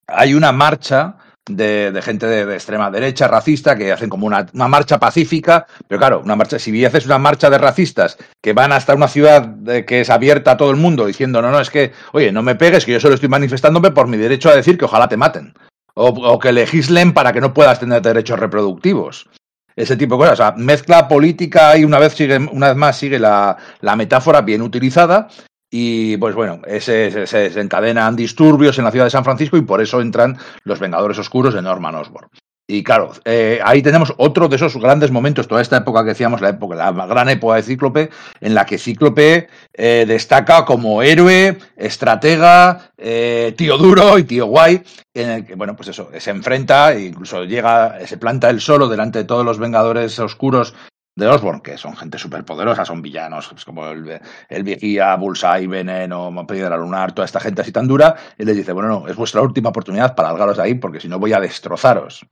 hay 0.08 0.34
una 0.34 0.52
marcha 0.52 1.18
de, 1.48 2.02
gente 2.04 2.26
de, 2.28 2.56
extrema 2.56 2.90
derecha, 2.90 3.28
racista, 3.28 3.76
que 3.76 3.92
hacen 3.92 4.10
como 4.10 4.28
una, 4.28 4.48
marcha 4.54 5.00
pacífica, 5.00 5.68
pero 5.88 6.00
claro, 6.00 6.22
una 6.24 6.36
marcha, 6.36 6.60
si 6.60 6.84
haces 6.86 7.06
una 7.06 7.20
marcha 7.20 7.50
de 7.50 7.58
racistas 7.58 8.18
que 8.42 8.54
van 8.54 8.72
hasta 8.72 8.96
una 8.96 9.08
ciudad 9.08 9.44
de, 9.44 9.86
que 9.86 10.02
es 10.02 10.10
abierta 10.10 10.52
a 10.52 10.58
todo 10.58 10.72
el 10.72 10.78
mundo 10.78 11.06
diciendo, 11.06 11.42
no, 11.42 11.52
no, 11.52 11.60
es 11.60 11.70
que, 11.70 11.92
oye, 12.14 12.32
no 12.32 12.42
me 12.42 12.56
pegues, 12.56 12.86
que 12.86 12.94
yo 12.94 13.00
solo 13.00 13.16
estoy 13.16 13.30
manifestándome 13.30 13.92
por 13.92 14.08
mi 14.08 14.18
derecho 14.18 14.50
a 14.50 14.56
decir 14.56 14.78
que 14.78 14.86
ojalá 14.86 15.08
te 15.08 15.18
maten. 15.18 15.54
O, 15.98 16.08
o 16.10 16.40
que 16.40 16.52
legislen 16.52 17.14
para 17.14 17.32
que 17.32 17.40
no 17.40 17.54
puedas 17.54 17.80
tener 17.80 18.02
derechos 18.02 18.38
reproductivos. 18.38 19.30
Ese 19.78 19.96
tipo 19.96 20.16
de 20.16 20.20
cosas. 20.20 20.34
O 20.34 20.44
sea, 20.44 20.52
mezcla 20.58 21.08
política 21.08 21.78
y 21.78 21.86
una 21.86 22.00
vez, 22.00 22.14
sigue, 22.14 22.38
una 22.38 22.68
vez 22.68 22.76
más 22.76 22.98
sigue 22.98 23.18
la, 23.18 23.56
la 23.80 23.96
metáfora 23.96 24.42
bien 24.42 24.62
utilizada 24.62 25.30
y 25.78 26.16
pues 26.16 26.34
bueno, 26.36 26.62
ese, 26.66 27.28
se 27.28 27.38
desencadenan 27.38 28.16
disturbios 28.16 28.78
en 28.78 28.86
la 28.86 28.92
ciudad 28.92 29.08
de 29.08 29.12
San 29.12 29.26
Francisco 29.26 29.58
y 29.58 29.62
por 29.62 29.82
eso 29.82 30.00
entran 30.00 30.38
los 30.64 30.80
Vengadores 30.80 31.20
Oscuros 31.20 31.54
de 31.54 31.62
Norman 31.62 31.96
Osborn. 31.96 32.30
Y 32.66 32.82
claro, 32.82 33.12
eh, 33.26 33.60
ahí 33.62 33.82
tenemos 33.82 34.14
otro 34.16 34.48
de 34.48 34.56
esos 34.56 34.78
grandes 34.78 35.12
momentos, 35.12 35.50
toda 35.50 35.62
esta 35.62 35.76
época 35.76 36.04
que 36.04 36.12
decíamos, 36.12 36.40
la 36.40 36.48
época, 36.50 36.76
la 36.76 37.06
gran 37.06 37.28
época 37.28 37.58
de 37.58 37.64
Cíclope, 37.64 38.10
en 38.40 38.56
la 38.56 38.66
que 38.66 38.78
Cíclope 38.78 39.50
eh, 39.74 40.06
destaca 40.08 40.64
como 40.64 41.04
héroe, 41.04 41.58
estratega, 41.76 42.92
eh, 42.98 43.54
tío 43.58 43.78
duro 43.78 44.18
y 44.18 44.24
tío 44.24 44.46
guay, 44.46 44.82
en 45.14 45.30
el 45.30 45.46
que, 45.46 45.56
bueno, 45.56 45.76
pues 45.76 45.90
eso, 45.90 46.10
se 46.18 46.32
enfrenta 46.32 46.94
e 46.94 47.08
incluso 47.08 47.44
llega, 47.44 48.00
se 48.08 48.18
planta 48.18 48.50
él 48.50 48.62
solo 48.62 48.88
delante 48.88 49.20
de 49.20 49.26
todos 49.26 49.44
los 49.44 49.60
Vengadores 49.60 50.18
Oscuros 50.20 50.74
de 51.16 51.28
Osborn, 51.28 51.62
que 51.62 51.78
son 51.78 51.96
gente 51.96 52.18
súper 52.18 52.44
poderosa, 52.44 52.84
son 52.84 53.02
villanos, 53.02 53.48
pues 53.50 53.64
como 53.64 53.88
el, 53.88 54.20
el 54.50 54.64
Vigía, 54.64 55.16
Bullseye, 55.16 55.68
Veneno, 55.68 56.46
Piedra 56.46 56.78
Lunar, 56.78 57.14
toda 57.14 57.26
esta 57.26 57.40
gente 57.40 57.62
así 57.62 57.72
tan 57.72 57.88
dura, 57.88 58.16
y 58.38 58.44
les 58.44 58.58
dice, 58.58 58.74
bueno, 58.74 58.90
no, 58.90 59.08
es 59.08 59.16
vuestra 59.16 59.42
última 59.42 59.70
oportunidad 59.70 60.14
para 60.14 60.30
algaros 60.30 60.58
de 60.58 60.64
ahí, 60.64 60.74
porque 60.76 61.00
si 61.00 61.08
no 61.08 61.20
voy 61.20 61.34
a 61.34 61.40
destrozaros. 61.40 62.26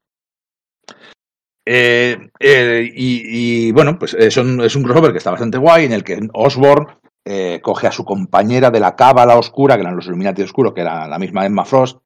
Eh, 1.65 2.29
eh, 2.39 2.91
y, 2.93 3.71
bueno, 3.71 3.97
pues 3.97 4.13
es 4.15 4.35
un, 4.35 4.61
es 4.61 4.75
un, 4.75 4.83
crossover 4.83 5.13
que 5.13 5.17
está 5.19 5.31
bastante 5.31 5.57
guay, 5.57 5.85
en 5.85 5.93
el 5.93 6.03
que 6.03 6.19
Osborn 6.33 6.87
eh, 7.25 7.61
coge 7.63 7.87
a 7.87 7.91
su 7.91 8.03
compañera 8.03 8.69
de 8.69 8.81
la 8.81 8.97
cábala 8.97 9.37
oscura, 9.37 9.75
que 9.75 9.81
eran 9.81 9.95
los 9.95 10.05
Illuminati 10.07 10.41
oscuros, 10.41 10.73
que 10.73 10.81
era 10.81 11.07
la 11.07 11.19
misma 11.19 11.45
Emma 11.45 11.63
Frost, 11.63 11.99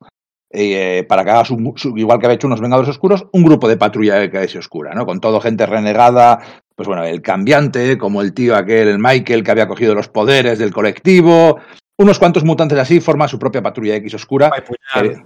eh, 0.50 1.06
para 1.08 1.24
que 1.24 1.32
haga 1.32 1.46
su, 1.46 1.74
su, 1.76 1.98
igual 1.98 2.20
que 2.20 2.26
había 2.26 2.36
hecho 2.36 2.48
unos 2.48 2.62
Vengadores 2.62 2.90
Oscuros, 2.90 3.28
un 3.34 3.44
grupo 3.44 3.68
de 3.68 3.78
patrulla 3.78 4.16
de 4.16 4.58
Oscura, 4.58 4.94
¿no? 4.94 5.06
Con 5.06 5.20
todo 5.20 5.42
gente 5.42 5.66
renegada, 5.66 6.40
pues 6.76 6.88
bueno, 6.88 7.04
el 7.04 7.22
cambiante, 7.22 7.98
como 7.98 8.22
el 8.22 8.34
tío 8.34 8.56
aquel, 8.56 8.88
el 8.88 9.00
Michael, 9.00 9.44
que 9.44 9.52
había 9.52 9.68
cogido 9.68 9.96
los 9.96 10.08
poderes 10.08 10.60
del 10.60 10.74
colectivo, 10.74 11.60
unos 11.98 12.20
cuantos 12.20 12.44
mutantes 12.44 12.78
así, 12.78 13.00
forman 13.00 13.28
su 13.28 13.40
propia 13.40 13.62
patrulla 13.62 13.96
X 13.96 14.14
Oscura. 14.14 14.52
Que, 14.94 15.18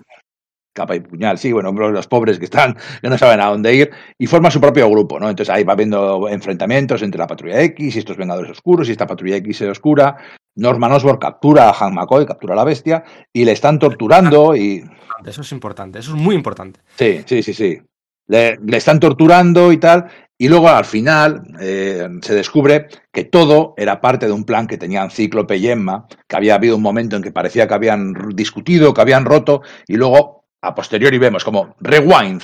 capa 0.74 0.96
y 0.96 1.02
puñal, 1.02 1.38
sí, 1.38 1.52
bueno, 1.52 1.72
los 1.72 2.08
pobres 2.08 2.40
que 2.40 2.46
están, 2.46 2.78
que 3.02 3.10
no 3.10 3.18
saben 3.18 3.42
a 3.42 3.48
dónde 3.48 3.76
ir, 3.76 3.92
y 4.18 4.26
forma 4.26 4.50
su 4.50 4.62
propio 4.62 4.90
grupo, 4.90 5.20
¿no? 5.20 5.30
Entonces 5.30 5.54
ahí 5.54 5.64
va 5.64 5.74
habiendo 5.74 6.30
enfrentamientos 6.30 7.02
entre 7.02 7.20
la 7.20 7.28
patrulla 7.28 7.62
X 7.62 7.96
y 7.96 8.00
estos 8.00 8.18
Vengadores 8.18 8.52
Oscuros 8.52 8.88
y 8.88 8.94
esta 8.94 9.06
patrulla 9.06 9.36
X 9.38 9.62
oscura. 9.64 10.18
Norman 10.56 10.92
Osborn 10.94 11.20
captura 11.20 11.70
a 11.70 11.76
Han 11.78 11.94
McCoy, 11.94 12.26
captura 12.26 12.54
a 12.54 12.58
la 12.58 12.64
bestia, 12.64 13.04
y 13.34 13.46
le 13.46 13.52
están 13.52 13.80
torturando 13.80 14.56
y... 14.56 14.84
Eso 15.26 15.42
es 15.42 15.52
importante, 15.52 16.00
eso 16.00 16.16
es 16.16 16.22
muy 16.22 16.36
importante. 16.36 16.80
Sí, 16.98 17.24
sí, 17.26 17.44
sí, 17.44 17.54
sí. 17.54 17.82
Le, 18.28 18.58
están 18.72 19.00
torturando 19.00 19.72
y 19.72 19.78
tal, 19.78 20.08
y 20.38 20.48
luego 20.48 20.70
al 20.70 20.86
final 20.86 21.44
eh, 21.60 22.08
se 22.22 22.34
descubre 22.34 22.88
que 23.12 23.26
todo 23.26 23.74
era 23.78 24.00
parte 24.00 24.26
de 24.26 24.32
un 24.32 24.46
plan 24.46 24.68
que 24.68 24.78
tenían 24.78 25.12
Cíclope 25.12 25.58
y 25.58 25.68
Emma, 25.68 26.08
que 26.28 26.36
había 26.36 26.56
habido 26.56 26.78
un 26.78 26.82
momento 26.82 27.16
en 27.16 27.24
que 27.24 27.32
parecía 27.32 27.68
que 27.68 27.74
habían 27.74 28.14
discutido, 28.34 28.94
que 28.94 29.02
habían 29.02 29.26
roto, 29.26 29.62
y 29.88 29.98
luego 29.98 30.46
a 30.62 30.74
posteriori 30.76 31.18
vemos 31.18 31.44
como 31.44 31.76
rewind 31.80 32.42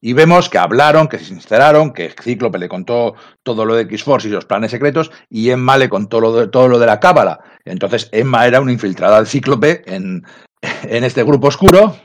y 0.00 0.12
vemos 0.12 0.48
que 0.48 0.58
hablaron, 0.58 1.08
que 1.08 1.18
se 1.18 1.26
sinceraron, 1.26 1.92
que 1.92 2.14
Cíclope 2.20 2.58
le 2.58 2.68
contó 2.68 3.14
todo 3.42 3.64
lo 3.64 3.74
de 3.74 3.82
X-Force 3.82 4.28
y 4.28 4.30
los 4.30 4.46
planes 4.46 4.70
secretos 4.70 5.10
y 5.28 5.50
Emma 5.50 5.76
le 5.76 5.88
contó 5.88 6.20
lo 6.20 6.32
de, 6.32 6.48
todo 6.48 6.68
lo 6.68 6.78
de 6.78 6.86
la 6.86 7.00
cábala. 7.00 7.40
Entonces 7.64 8.08
Emma 8.12 8.46
era 8.46 8.60
una 8.60 8.72
infiltrada 8.72 9.16
del 9.16 9.26
Cíclope 9.26 9.82
en, 9.86 10.24
en 10.62 11.04
este 11.04 11.22
grupo 11.22 11.48
oscuro 11.48 11.96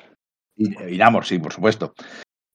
y, 0.56 1.00
sí, 1.24 1.40
por 1.40 1.53
supuesto. 1.53 1.93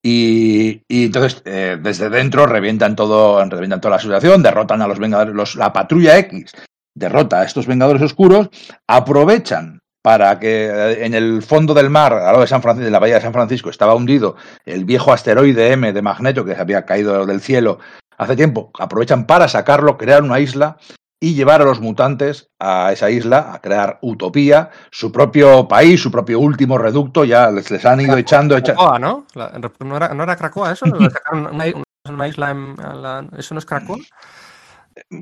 Y, 0.02 0.82
y, 0.88 1.06
entonces 1.06 1.42
eh, 1.44 1.78
desde 1.80 2.08
dentro 2.08 2.46
revientan 2.46 2.96
todo, 2.96 3.44
revientan 3.44 3.80
toda 3.80 3.96
la 3.96 4.02
situación, 4.02 4.42
derrotan 4.42 4.80
a 4.80 4.88
los 4.88 4.98
Vengadores, 4.98 5.34
los, 5.34 5.56
la 5.56 5.72
patrulla 5.72 6.16
X, 6.18 6.52
derrota 6.94 7.40
a 7.40 7.44
estos 7.44 7.66
Vengadores 7.66 8.02
Oscuros, 8.02 8.48
aprovechan 8.86 9.80
para 10.02 10.38
que 10.38 10.66
eh, 10.66 11.04
en 11.04 11.14
el 11.14 11.42
fondo 11.42 11.74
del 11.74 11.90
mar, 11.90 12.14
a 12.14 12.32
lo 12.32 12.40
de 12.40 12.46
San 12.46 12.62
Francisco, 12.62 12.86
de 12.86 12.90
la 12.90 12.98
bahía 12.98 13.16
de 13.16 13.20
San 13.20 13.34
Francisco, 13.34 13.68
estaba 13.68 13.94
hundido 13.94 14.36
el 14.64 14.86
viejo 14.86 15.12
asteroide 15.12 15.72
M 15.72 15.92
de 15.92 16.02
Magneto 16.02 16.44
que 16.44 16.56
había 16.56 16.86
caído 16.86 17.26
del 17.26 17.40
cielo 17.40 17.78
hace 18.16 18.36
tiempo, 18.36 18.70
aprovechan 18.78 19.26
para 19.26 19.48
sacarlo, 19.48 19.98
crear 19.98 20.22
una 20.22 20.40
isla 20.40 20.78
y 21.20 21.34
llevar 21.34 21.60
a 21.60 21.66
los 21.66 21.81
mutantes 21.81 22.50
a 22.58 22.92
esa 22.92 23.10
isla, 23.10 23.52
a 23.52 23.60
crear 23.60 23.99
Utopía, 24.00 24.70
su 24.90 25.12
propio 25.12 25.68
país, 25.68 26.00
su 26.00 26.10
propio 26.10 26.40
último 26.40 26.78
reducto, 26.78 27.24
ya 27.24 27.50
les, 27.50 27.70
les 27.70 27.84
han 27.84 28.00
ido 28.00 28.15
Cracoa, 28.15 28.20
echando... 28.20 28.62
Cracoa, 28.62 28.99
¿no? 28.99 29.26
La, 29.34 29.52
¿no, 29.81 29.97
era, 29.97 30.15
¿No 30.15 30.23
era 30.23 30.36
Cracoa 30.36 30.73
eso? 30.73 30.86
Una, 31.32 31.65
una 32.08 32.28
isla 32.28 32.50
en, 32.50 32.74
la... 32.76 33.26
¿Eso 33.36 33.55
no 33.55 33.58
es 33.58 33.66
Krakow? 33.66 33.99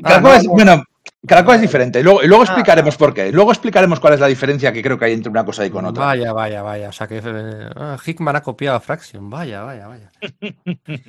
Krakow 0.02 0.32
es, 0.32 0.46
bueno, 0.46 0.82
Krakow 1.26 1.54
es 1.54 1.60
diferente. 1.60 2.02
Luego, 2.02 2.22
luego 2.22 2.44
explicaremos 2.44 2.96
por 2.96 3.12
qué. 3.12 3.32
Luego 3.32 3.50
explicaremos 3.50 3.98
cuál 3.98 4.14
es 4.14 4.20
la 4.20 4.28
diferencia 4.28 4.72
que 4.72 4.82
creo 4.82 4.98
que 4.98 5.06
hay 5.06 5.12
entre 5.12 5.30
una 5.30 5.44
cosa 5.44 5.66
y 5.66 5.70
con 5.70 5.84
otra. 5.84 6.04
Vaya, 6.04 6.32
vaya, 6.32 6.62
vaya. 6.62 6.88
O 6.88 6.92
sea 6.92 7.06
que 7.06 7.20
eh, 7.24 7.96
Hickman 8.06 8.36
ha 8.36 8.42
copiado 8.42 8.76
a 8.76 8.80
Fraction. 8.80 9.28
Vaya, 9.28 9.62
vaya, 9.62 9.88
vaya. 9.88 10.10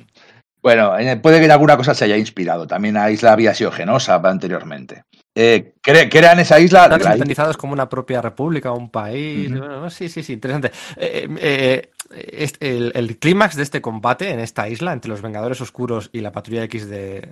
bueno, 0.62 0.94
puede 1.22 1.38
que 1.38 1.46
en 1.46 1.50
alguna 1.50 1.76
cosa 1.76 1.94
se 1.94 2.04
haya 2.04 2.16
inspirado. 2.16 2.66
También 2.66 2.94
la 2.94 3.10
isla 3.10 3.32
había 3.32 3.54
sido 3.54 3.72
genosa 3.72 4.16
anteriormente. 4.16 5.04
Eh, 5.34 5.74
crean 5.80 6.40
esa 6.40 6.58
isla. 6.58 6.84
Están 6.96 7.52
como 7.54 7.72
una 7.72 7.88
propia 7.88 8.20
república, 8.20 8.72
un 8.72 8.90
país. 8.90 9.50
sí, 9.90 10.08
sí, 10.08 10.22
sí, 10.22 10.32
interesante. 10.32 10.72
Eh, 10.96 11.28
eh, 11.38 11.90
eh 12.10 12.50
el, 12.60 12.92
el 12.94 13.18
clímax 13.18 13.56
de 13.56 13.62
este 13.62 13.80
combate 13.80 14.30
en 14.30 14.40
esta 14.40 14.68
isla 14.68 14.92
entre 14.92 15.10
los 15.10 15.22
Vengadores 15.22 15.60
Oscuros 15.60 16.10
y 16.12 16.20
la 16.20 16.32
Patrulla 16.32 16.64
X 16.64 16.88
de, 16.88 17.28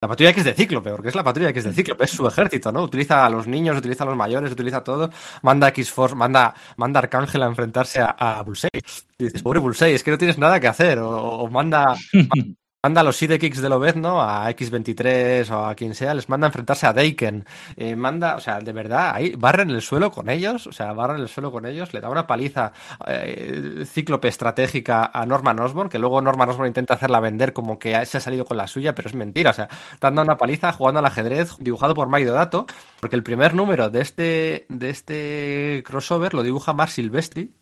la 0.00 0.08
patrulla 0.08 0.30
X 0.30 0.44
de 0.44 0.54
Cíclope, 0.54 0.90
porque 0.90 1.08
es 1.08 1.14
la 1.14 1.22
patrulla 1.22 1.50
X 1.50 1.64
de 1.64 1.72
Cíclope, 1.74 2.04
es 2.04 2.10
su 2.10 2.26
ejército, 2.26 2.72
¿no? 2.72 2.82
Utiliza 2.82 3.26
a 3.26 3.30
los 3.30 3.46
niños, 3.46 3.76
utiliza 3.76 4.04
a 4.04 4.06
los 4.06 4.16
mayores, 4.16 4.50
utiliza 4.50 4.82
todo, 4.82 5.10
manda 5.42 5.68
X-Force, 5.68 6.14
manda, 6.14 6.54
manda 6.76 7.00
Arcángel 7.00 7.42
a 7.42 7.46
enfrentarse 7.46 8.00
a, 8.00 8.06
a 8.06 8.42
Bullseye. 8.42 8.80
Y 9.18 9.24
dices, 9.24 9.42
pobre 9.42 9.60
Bullseye, 9.60 9.94
es 9.94 10.02
que 10.02 10.10
no 10.10 10.16
tienes 10.16 10.38
nada 10.38 10.58
que 10.58 10.68
hacer, 10.68 10.98
o, 11.00 11.46
manda, 11.48 11.94
manda 12.12 12.54
a 12.82 13.02
los 13.02 13.18
Sidekicks 13.18 13.60
de 13.60 13.68
Lobezno, 13.68 14.22
a 14.22 14.50
X23 14.50 15.50
o 15.50 15.66
a 15.66 15.74
quien 15.74 15.94
sea, 15.94 16.14
les 16.14 16.30
manda 16.30 16.46
a 16.46 16.48
enfrentarse 16.48 16.86
a 16.86 16.94
Daken. 16.94 17.44
Eh, 17.76 17.94
manda, 17.94 18.36
o 18.36 18.40
sea, 18.40 18.60
de 18.60 18.72
verdad, 18.72 19.12
ahí 19.14 19.34
barren 19.36 19.68
el 19.68 19.82
suelo 19.82 20.10
con 20.10 20.30
ellos, 20.30 20.66
o 20.66 20.72
sea, 20.72 20.94
barren 20.94 21.20
el 21.20 21.28
suelo 21.28 21.52
con 21.52 21.66
ellos, 21.66 21.92
le 21.92 22.00
da 22.00 22.08
una 22.08 22.26
paliza 22.26 22.72
eh, 23.06 23.84
cíclope 23.84 24.28
estratégica 24.28 25.10
a 25.12 25.26
Norman 25.26 25.60
Osborn, 25.60 25.90
que 25.90 25.98
luego 25.98 26.22
Norman 26.22 26.48
Osborn 26.48 26.68
intenta 26.68 26.94
hacerla 26.94 27.20
vender 27.20 27.52
como 27.52 27.78
que 27.78 28.06
se 28.06 28.16
ha 28.16 28.20
salido 28.20 28.46
con 28.46 28.56
la 28.56 28.66
suya, 28.66 28.94
pero 28.94 29.08
es 29.08 29.14
mentira, 29.14 29.50
o 29.50 29.54
sea, 29.54 29.68
dando 30.00 30.22
una 30.22 30.38
paliza 30.38 30.72
jugando 30.72 31.00
al 31.00 31.06
ajedrez 31.06 31.58
dibujado 31.58 31.92
por 31.92 32.08
Mike 32.08 32.30
Dato, 32.30 32.64
porque 32.98 33.16
el 33.16 33.22
primer 33.22 33.54
número 33.54 33.90
de 33.90 34.00
este, 34.00 34.64
de 34.70 34.88
este 34.88 35.82
crossover 35.84 36.32
lo 36.32 36.42
dibuja 36.42 36.72
Mark 36.72 36.90
Silvestri, 36.90 37.52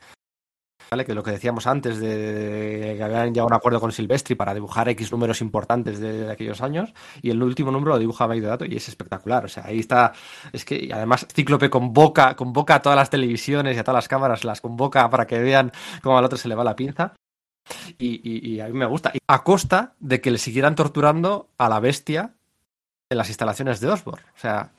Que 0.89 1.15
lo 1.15 1.23
que 1.23 1.33
decíamos 1.33 1.67
antes 1.67 2.01
de 2.01 2.95
que 2.97 3.03
habían 3.03 3.29
llegado 3.29 3.43
a 3.43 3.47
un 3.49 3.53
acuerdo 3.53 3.79
con 3.79 3.93
Silvestri 3.93 4.35
para 4.37 4.55
dibujar 4.55 4.89
X 4.89 5.13
números 5.13 5.43
importantes 5.43 6.01
de, 6.01 6.31
aquellos 6.31 6.63
años, 6.63 6.95
y 7.21 7.29
el 7.29 7.43
último 7.43 7.71
número 7.71 7.93
lo 7.93 7.99
dibuja 7.99 8.27
Mike 8.27 8.47
Dato 8.47 8.65
y 8.65 8.75
es 8.75 8.89
espectacular. 8.89 9.45
O 9.45 9.49
sea, 9.49 9.67
ahí 9.67 9.81
está. 9.81 10.15
Es 10.51 10.65
que 10.65 10.89
además 10.91 11.27
Cíclope 11.31 11.69
convoca, 11.69 12.35
convoca 12.37 12.77
a 12.77 12.83
todas 12.83 12.97
las 12.97 13.11
televisiones 13.11 13.77
y 13.77 13.79
a 13.79 13.85
todas 13.85 13.99
las 13.99 14.09
cámaras, 14.09 14.45
las 14.45 14.63
convoca 14.63 15.11
para 15.11 15.27
que 15.27 15.39
vean 15.39 15.73
cómo 16.03 16.17
al 16.17 16.25
otro 16.25 16.39
se 16.39 16.49
le 16.49 16.55
va 16.55 16.65
la 16.65 16.75
pinza. 16.75 17.13
Y, 17.99 18.59
a 18.61 18.67
mí 18.69 18.73
me 18.73 18.87
gusta. 18.87 19.13
a 19.27 19.45
costa 19.45 19.95
de 20.01 20.23
que 20.23 20.31
le 20.31 20.39
siguieran 20.39 20.75
torturando 20.75 21.51
a 21.59 21.69
la 21.69 21.81
bestia 21.81 22.33
en 23.11 23.19
las 23.19 23.29
instalaciones 23.29 23.81
de 23.81 23.89
Osborne. 23.89 24.25
O 24.35 24.39
sea, 24.39 24.73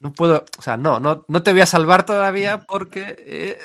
no 0.00 0.12
puedo, 0.12 0.44
o 0.58 0.62
sea, 0.62 0.76
no, 0.76 1.00
no, 1.00 1.24
no 1.28 1.42
te 1.42 1.52
voy 1.52 1.62
a 1.62 1.66
salvar 1.66 2.04
todavía 2.04 2.60
porque 2.60 3.16
eh, 3.18 3.58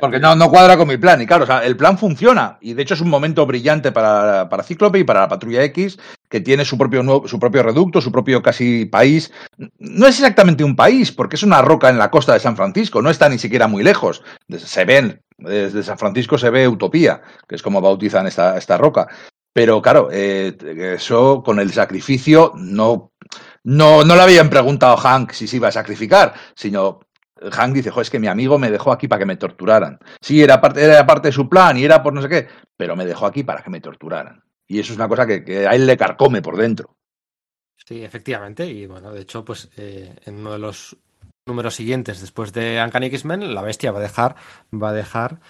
porque 0.00 0.20
no, 0.20 0.36
no 0.36 0.50
cuadra 0.50 0.76
con 0.76 0.88
mi 0.88 0.96
plan. 0.96 1.20
Y 1.20 1.26
claro, 1.26 1.44
o 1.44 1.46
sea, 1.46 1.64
el 1.64 1.76
plan 1.76 1.98
funciona. 1.98 2.58
Y 2.60 2.74
de 2.74 2.82
hecho 2.82 2.94
es 2.94 3.00
un 3.00 3.08
momento 3.08 3.44
brillante 3.46 3.92
para, 3.92 4.48
para 4.48 4.62
Cíclope 4.62 5.00
y 5.00 5.04
para 5.04 5.20
la 5.20 5.28
Patrulla 5.28 5.64
X, 5.64 5.98
que 6.28 6.40
tiene 6.40 6.64
su 6.64 6.78
propio, 6.78 7.26
su 7.26 7.40
propio 7.40 7.62
reducto, 7.62 8.00
su 8.00 8.12
propio 8.12 8.42
casi 8.42 8.84
país. 8.84 9.32
No 9.78 10.06
es 10.06 10.18
exactamente 10.18 10.64
un 10.64 10.76
país, 10.76 11.10
porque 11.10 11.36
es 11.36 11.42
una 11.42 11.62
roca 11.62 11.88
en 11.88 11.98
la 11.98 12.10
costa 12.10 12.34
de 12.34 12.40
San 12.40 12.56
Francisco. 12.56 13.02
No 13.02 13.10
está 13.10 13.28
ni 13.28 13.38
siquiera 13.38 13.66
muy 13.66 13.82
lejos. 13.82 14.22
Se 14.48 14.84
ven, 14.84 15.22
desde 15.38 15.82
San 15.82 15.98
Francisco 15.98 16.38
se 16.38 16.50
ve 16.50 16.68
Utopía, 16.68 17.22
que 17.48 17.56
es 17.56 17.62
como 17.62 17.80
bautizan 17.80 18.26
esta, 18.26 18.56
esta 18.56 18.76
roca. 18.76 19.08
Pero 19.52 19.82
claro, 19.82 20.08
eh, 20.12 20.56
eso 20.94 21.42
con 21.42 21.58
el 21.58 21.72
sacrificio 21.72 22.52
no, 22.54 23.12
no, 23.64 24.04
no 24.04 24.14
le 24.14 24.22
habían 24.22 24.50
preguntado 24.50 24.94
a 24.94 25.00
Hank 25.00 25.32
si 25.32 25.48
se 25.48 25.56
iba 25.56 25.66
a 25.68 25.72
sacrificar, 25.72 26.34
sino 26.54 27.00
Hank 27.52 27.74
dice, 27.74 27.90
es 28.00 28.10
que 28.10 28.18
mi 28.18 28.26
amigo 28.26 28.58
me 28.58 28.70
dejó 28.70 28.92
aquí 28.92 29.08
para 29.08 29.20
que 29.20 29.26
me 29.26 29.36
torturaran. 29.36 29.98
Sí, 30.20 30.42
era 30.42 30.60
parte, 30.60 30.84
era 30.84 31.06
parte 31.06 31.28
de 31.28 31.32
su 31.32 31.48
plan 31.48 31.76
y 31.76 31.84
era 31.84 32.02
por 32.02 32.12
no 32.12 32.22
sé 32.22 32.28
qué, 32.28 32.48
pero 32.76 32.96
me 32.96 33.06
dejó 33.06 33.26
aquí 33.26 33.44
para 33.44 33.62
que 33.62 33.70
me 33.70 33.80
torturaran. 33.80 34.42
Y 34.66 34.78
eso 34.80 34.92
es 34.92 34.98
una 34.98 35.08
cosa 35.08 35.26
que, 35.26 35.66
a 35.66 35.74
él 35.74 35.86
le 35.86 35.96
carcome 35.96 36.42
por 36.42 36.56
dentro. 36.56 36.96
Sí, 37.86 38.04
efectivamente. 38.04 38.66
Y 38.66 38.86
bueno, 38.86 39.12
de 39.12 39.22
hecho, 39.22 39.44
pues 39.44 39.70
eh, 39.76 40.14
en 40.26 40.38
uno 40.38 40.52
de 40.52 40.58
los 40.58 40.96
números 41.46 41.74
siguientes, 41.74 42.20
después 42.20 42.52
de 42.52 42.80
Uncanny 42.84 43.06
X-Men, 43.06 43.54
la 43.54 43.62
bestia 43.62 43.92
va 43.92 43.98
a 43.98 44.02
dejar, 44.02 44.36
va 44.72 44.90
a 44.90 44.92
dejar 44.92 45.40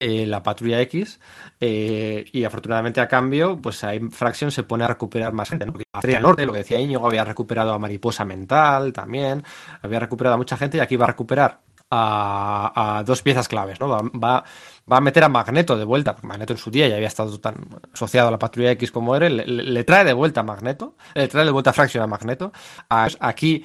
eh, 0.00 0.26
la 0.26 0.42
patrulla 0.42 0.80
X 0.82 1.20
eh, 1.60 2.24
y 2.32 2.44
afortunadamente 2.44 3.00
a 3.00 3.06
cambio 3.06 3.60
pues 3.62 3.84
ahí 3.84 4.00
Fraction 4.10 4.50
se 4.50 4.64
pone 4.64 4.84
a 4.84 4.88
recuperar 4.88 5.32
más 5.32 5.50
gente 5.50 5.66
¿no? 5.66 5.74
la 6.02 6.20
Norte 6.20 6.44
lo 6.44 6.52
que 6.52 6.58
decía 6.58 6.80
Íñigo 6.80 7.06
había 7.06 7.24
recuperado 7.24 7.72
a 7.72 7.78
Mariposa 7.78 8.24
Mental 8.24 8.92
también 8.92 9.44
había 9.82 10.00
recuperado 10.00 10.34
a 10.34 10.36
mucha 10.36 10.56
gente 10.56 10.78
y 10.78 10.80
aquí 10.80 10.96
va 10.96 11.04
a 11.04 11.08
recuperar 11.08 11.60
a, 11.90 13.04
dos 13.06 13.22
piezas 13.22 13.46
claves 13.46 13.78
¿no? 13.78 13.88
va, 13.88 14.44
va, 14.92 14.96
a 14.96 15.00
meter 15.00 15.22
a 15.22 15.28
Magneto 15.28 15.76
de 15.76 15.84
vuelta 15.84 16.14
porque 16.14 16.26
Magneto 16.26 16.54
en 16.54 16.58
su 16.58 16.70
día 16.72 16.88
ya 16.88 16.96
había 16.96 17.06
estado 17.08 17.38
tan 17.38 17.54
asociado 17.92 18.28
a 18.28 18.30
la 18.32 18.38
patrulla 18.38 18.72
X 18.72 18.90
como 18.90 19.14
era 19.14 19.28
le, 19.28 19.84
trae 19.84 20.04
de 20.04 20.12
vuelta 20.12 20.40
a 20.40 20.42
Magneto 20.42 20.96
le 21.14 21.28
trae 21.28 21.44
de 21.44 21.52
vuelta 21.52 21.70
a 21.70 21.72
Fraction 21.72 22.02
a 22.02 22.06
Magneto 22.08 22.52
aquí 22.88 23.64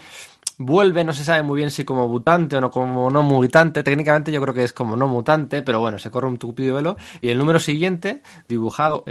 vuelve, 0.59 1.03
no 1.03 1.13
se 1.13 1.23
sabe 1.23 1.41
muy 1.41 1.57
bien 1.57 1.71
si 1.71 1.85
como 1.85 2.07
mutante 2.07 2.57
o 2.57 2.61
no 2.61 2.69
como 2.69 3.09
no 3.09 3.23
mutante, 3.23 3.81
técnicamente 3.81 4.31
yo 4.31 4.41
creo 4.41 4.53
que 4.53 4.65
es 4.65 4.73
como 4.73 4.95
no 4.95 5.07
mutante, 5.07 5.63
pero 5.63 5.79
bueno, 5.79 5.97
se 5.97 6.11
corre 6.11 6.27
un 6.27 6.37
tupido 6.37 6.75
velo. 6.75 6.97
Y 7.21 7.29
el 7.29 7.37
número 7.39 7.59
siguiente, 7.59 8.21
dibujado, 8.47 9.05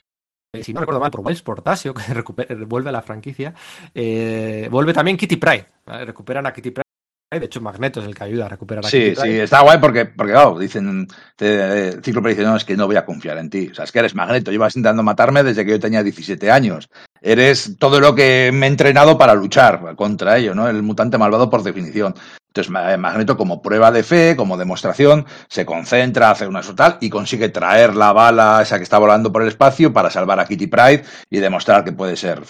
eh, 0.54 0.62
si 0.62 0.72
no 0.72 0.80
recuerdo 0.80 1.00
mal, 1.00 1.10
por 1.10 1.24
Miles 1.24 1.42
Portasio, 1.42 1.94
que 1.94 2.54
vuelve 2.66 2.90
a 2.90 2.92
la 2.92 3.02
franquicia, 3.02 3.54
eh, 3.94 4.68
vuelve 4.70 4.92
también 4.92 5.16
Kitty 5.16 5.36
Pride, 5.36 5.66
recuperan 5.86 6.46
a 6.46 6.52
Kitty 6.52 6.70
Pride. 6.70 6.84
De 7.30 7.44
hecho, 7.44 7.60
Magneto 7.60 8.00
es 8.00 8.06
el 8.06 8.14
que 8.14 8.24
ayuda 8.24 8.46
a 8.46 8.48
recuperar 8.48 8.86
a 8.86 8.88
Sí, 8.88 9.14
sí, 9.14 9.38
está 9.38 9.60
guay 9.60 9.78
porque, 9.78 10.06
porque 10.06 10.32
claro, 10.32 10.58
dicen, 10.58 11.06
te, 11.36 11.88
eh, 11.88 12.00
Cíclope 12.02 12.30
dice, 12.30 12.42
no, 12.42 12.56
es 12.56 12.64
que 12.64 12.74
no 12.74 12.86
voy 12.86 12.96
a 12.96 13.04
confiar 13.04 13.36
en 13.36 13.50
ti. 13.50 13.68
O 13.70 13.74
sea, 13.74 13.84
es 13.84 13.92
que 13.92 13.98
eres 13.98 14.14
Magneto, 14.14 14.50
llevas 14.50 14.74
intentando 14.76 15.02
matarme 15.02 15.42
desde 15.42 15.66
que 15.66 15.72
yo 15.72 15.80
tenía 15.80 16.02
17 16.02 16.50
años. 16.50 16.88
Eres 17.20 17.76
todo 17.78 18.00
lo 18.00 18.14
que 18.14 18.50
me 18.52 18.66
he 18.66 18.68
entrenado 18.68 19.18
para 19.18 19.34
luchar 19.34 19.96
contra 19.96 20.38
ello, 20.38 20.54
¿no? 20.54 20.68
El 20.68 20.82
mutante 20.82 21.18
malvado 21.18 21.50
por 21.50 21.62
definición. 21.62 22.14
Entonces 22.58 22.98
Magneto 22.98 23.36
como 23.36 23.62
prueba 23.62 23.92
de 23.92 24.02
fe, 24.02 24.34
como 24.36 24.56
demostración, 24.56 25.26
se 25.48 25.64
concentra, 25.64 26.30
hace 26.30 26.46
una 26.46 26.60
tal 26.74 26.98
y 27.00 27.08
consigue 27.08 27.50
traer 27.50 27.94
la 27.94 28.12
bala 28.12 28.60
esa 28.62 28.78
que 28.78 28.82
está 28.82 28.98
volando 28.98 29.30
por 29.30 29.42
el 29.42 29.48
espacio 29.48 29.92
para 29.92 30.10
salvar 30.10 30.40
a 30.40 30.44
Kitty 30.44 30.66
Pride 30.66 31.04
y 31.30 31.38
demostrar 31.38 31.84
que 31.84 31.92
puede 31.92 32.16
ser 32.16 32.42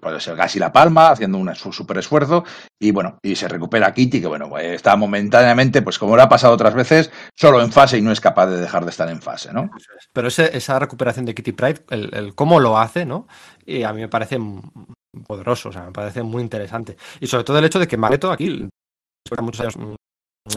puede 0.00 0.20
ser 0.20 0.36
casi 0.36 0.58
la 0.58 0.72
palma, 0.72 1.08
haciendo 1.08 1.38
un 1.38 1.54
super 1.54 1.96
esfuerzo 1.96 2.44
y 2.78 2.90
bueno, 2.90 3.18
y 3.22 3.34
se 3.34 3.48
recupera 3.48 3.94
Kitty 3.94 4.20
que 4.20 4.26
bueno, 4.26 4.50
pues, 4.50 4.66
está 4.66 4.94
momentáneamente, 4.96 5.80
pues 5.80 5.98
como 5.98 6.16
lo 6.16 6.22
ha 6.22 6.28
pasado 6.28 6.52
otras 6.52 6.74
veces, 6.74 7.10
solo 7.34 7.62
en 7.62 7.72
fase 7.72 7.96
y 7.96 8.02
no 8.02 8.12
es 8.12 8.20
capaz 8.20 8.48
de 8.48 8.60
dejar 8.60 8.84
de 8.84 8.90
estar 8.90 9.08
en 9.08 9.22
fase, 9.22 9.54
¿no? 9.54 9.70
Pero 10.12 10.28
esa 10.28 10.78
recuperación 10.78 11.24
de 11.24 11.34
Kitty 11.34 11.52
Pride, 11.52 11.84
el, 11.88 12.14
el 12.14 12.34
cómo 12.34 12.60
lo 12.60 12.78
hace, 12.78 13.06
¿no? 13.06 13.26
Y 13.64 13.84
a 13.84 13.92
mí 13.94 14.02
me 14.02 14.08
parece 14.08 14.38
poderoso, 15.26 15.70
o 15.70 15.72
sea, 15.72 15.84
me 15.84 15.92
parece 15.92 16.22
muy 16.22 16.42
interesante. 16.42 16.96
Y 17.20 17.26
sobre 17.26 17.44
todo 17.44 17.58
el 17.58 17.64
hecho 17.64 17.78
de 17.78 17.88
que 17.88 17.96
Magneto 17.96 18.30
aquí 18.30 18.68
muchos 19.40 19.60
años 19.60 19.76
mm, 19.76 19.94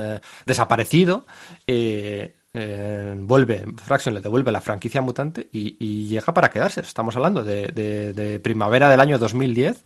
eh, 0.01 0.19
desaparecido, 0.45 1.25
eh, 1.65 2.35
eh, 2.51 3.15
vuelve, 3.15 3.63
Fraction 3.77 4.15
le 4.15 4.21
devuelve 4.21 4.51
la 4.51 4.59
franquicia 4.59 5.01
mutante 5.01 5.49
y, 5.51 6.07
llega 6.07 6.33
para 6.33 6.49
quedarse. 6.49 6.81
Estamos 6.81 7.15
hablando 7.15 7.43
de, 7.43 8.39
primavera 8.43 8.89
del 8.89 8.99
año 8.99 9.19
2010 9.19 9.83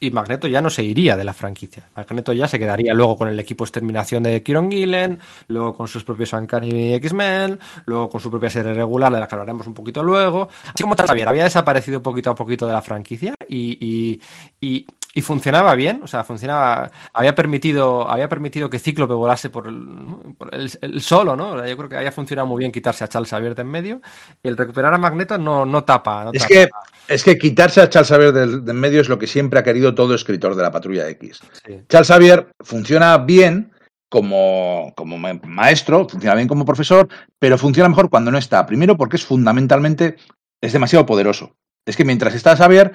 y 0.00 0.10
Magneto 0.10 0.48
ya 0.48 0.62
no 0.62 0.70
se 0.70 0.82
iría 0.82 1.16
de 1.16 1.24
la 1.24 1.34
franquicia. 1.34 1.88
Magneto 1.94 2.32
ya 2.32 2.48
se 2.48 2.58
quedaría 2.58 2.94
luego 2.94 3.16
con 3.18 3.28
el 3.28 3.38
equipo 3.38 3.64
exterminación 3.64 4.22
de 4.22 4.42
Kieron 4.42 4.70
Gillen, 4.70 5.18
luego 5.48 5.74
con 5.76 5.88
sus 5.88 6.04
propios 6.04 6.32
Uncanny 6.32 6.94
X-Men, 6.94 7.58
luego 7.84 8.08
con 8.08 8.20
su 8.20 8.30
propia 8.30 8.48
serie 8.48 8.72
regular, 8.72 9.12
de 9.12 9.20
la 9.20 9.28
que 9.28 9.34
hablaremos 9.34 9.66
un 9.66 9.74
poquito 9.74 10.02
luego. 10.02 10.48
Así 10.72 10.82
como 10.82 10.96
tal, 10.96 11.10
había 11.10 11.44
desaparecido 11.44 12.02
poquito 12.02 12.30
a 12.30 12.34
poquito 12.34 12.66
de 12.66 12.72
la 12.72 12.82
franquicia 12.82 13.34
y, 13.48 14.20
y 14.60 14.86
funcionaba 15.22 15.74
bien, 15.74 16.00
o 16.02 16.06
sea, 16.06 16.24
funcionaba, 16.24 16.90
había 17.12 17.34
permitido, 17.34 18.08
había 18.08 18.28
permitido 18.28 18.68
que 18.68 18.78
Cíclope 18.78 19.14
volase 19.14 19.50
por 19.50 19.66
el, 19.66 21.00
solo, 21.00 21.36
¿no? 21.36 21.66
Yo 21.66 21.76
creo 21.76 21.88
que 21.88 21.96
había 21.96 22.12
funcionado 22.12 22.46
muy 22.46 22.60
bien 22.60 22.72
quitarse 22.72 23.04
a 23.04 23.08
Charles 23.08 23.30
Xavier 23.30 23.54
de 23.54 23.62
en 23.62 23.68
medio 23.68 24.00
y 24.42 24.48
el 24.48 24.56
recuperar 24.56 24.92
a 24.92 24.98
Magneto 24.98 25.38
no, 25.38 25.64
no 25.64 25.84
tapa. 25.84 26.30
es, 26.32 26.46
Que, 26.46 26.68
es 27.08 27.24
que 27.24 27.38
quitarse 27.38 27.80
a 27.80 27.88
Charles 27.88 28.08
Xavier 28.08 28.32
del, 28.32 28.64
de 28.64 28.70
en 28.72 28.78
medio 28.78 29.00
es 29.00 29.08
lo 29.08 29.18
que 29.18 29.26
siempre 29.26 29.58
ha 29.58 29.64
querido 29.64 29.94
todo 29.94 30.14
escritor 30.14 30.54
de 30.54 30.62
la 30.62 30.70
Patrulla 30.70 31.08
X. 31.08 31.40
Charles 31.88 32.08
Xavier 32.08 32.48
funciona 32.60 33.16
bien, 33.18 33.72
como, 34.08 34.92
como, 34.96 35.18
maestro, 35.18 36.08
funciona 36.08 36.34
bien 36.34 36.48
como 36.48 36.64
profesor, 36.64 37.08
pero 37.38 37.58
funciona 37.58 37.88
mejor 37.88 38.10
cuando 38.10 38.30
no 38.30 38.38
está. 38.38 38.66
Primero 38.66 38.96
porque 38.96 39.16
es 39.16 39.24
fundamentalmente, 39.24 40.16
es 40.60 40.72
demasiado 40.72 41.06
poderoso. 41.06 41.56
Es 41.86 41.96
que 41.96 42.04
mientras 42.04 42.34
está 42.34 42.56
Xavier, 42.56 42.92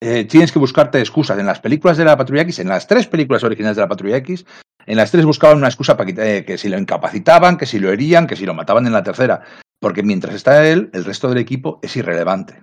eh, 0.00 0.24
tienes 0.24 0.52
que 0.52 0.58
buscarte 0.58 0.98
excusas. 0.98 1.38
En 1.38 1.46
las 1.46 1.60
películas 1.60 1.96
de 1.96 2.04
la 2.04 2.16
Patrulla 2.16 2.42
X, 2.42 2.58
en 2.58 2.68
las 2.68 2.86
tres 2.86 3.06
películas 3.06 3.44
originales 3.44 3.76
de 3.76 3.82
la 3.82 3.88
Patrulla 3.88 4.16
X, 4.18 4.44
en 4.86 4.96
las 4.96 5.10
tres 5.10 5.24
buscaban 5.24 5.56
una 5.58 5.68
excusa 5.68 5.96
para 5.96 6.12
que, 6.12 6.38
eh, 6.38 6.44
que 6.44 6.58
si 6.58 6.68
lo 6.68 6.78
incapacitaban, 6.78 7.56
que 7.56 7.66
si 7.66 7.78
lo 7.78 7.90
herían, 7.90 8.26
que 8.26 8.36
si 8.36 8.44
lo 8.44 8.54
mataban 8.54 8.86
en 8.86 8.92
la 8.92 9.02
tercera. 9.02 9.42
Porque 9.80 10.02
mientras 10.02 10.34
está 10.34 10.66
él, 10.68 10.90
el 10.92 11.04
resto 11.04 11.28
del 11.28 11.38
equipo 11.38 11.78
es 11.82 11.96
irrelevante. 11.96 12.62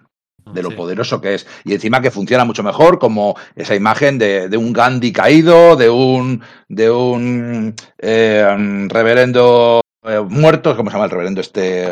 de 0.53 0.64
lo 0.64 0.76
poderoso 0.76 1.22
que 1.22 1.35
es. 1.35 1.48
Y 1.64 1.74
encima 1.74 2.01
que 2.01 2.11
funciona 2.11 2.45
mucho 2.45 2.64
mejor 2.64 3.00
como 3.00 3.35
esa 3.56 3.76
imagen 3.76 4.18
de, 4.18 4.50
de 4.50 4.58
un 4.58 4.74
Gandhi 4.74 5.14
caído, 5.14 5.76
de 5.76 5.90
un, 5.90 6.42
de 6.68 6.90
un 6.90 7.76
eh, 8.00 8.88
reverendo 8.90 9.82
eh, 10.03 10.19
muerto, 10.27 10.75
¿cómo 10.75 10.89
se 10.89 10.95
llama 10.95 11.05
el 11.05 11.11
reverendo? 11.11 11.41
Este, 11.41 11.88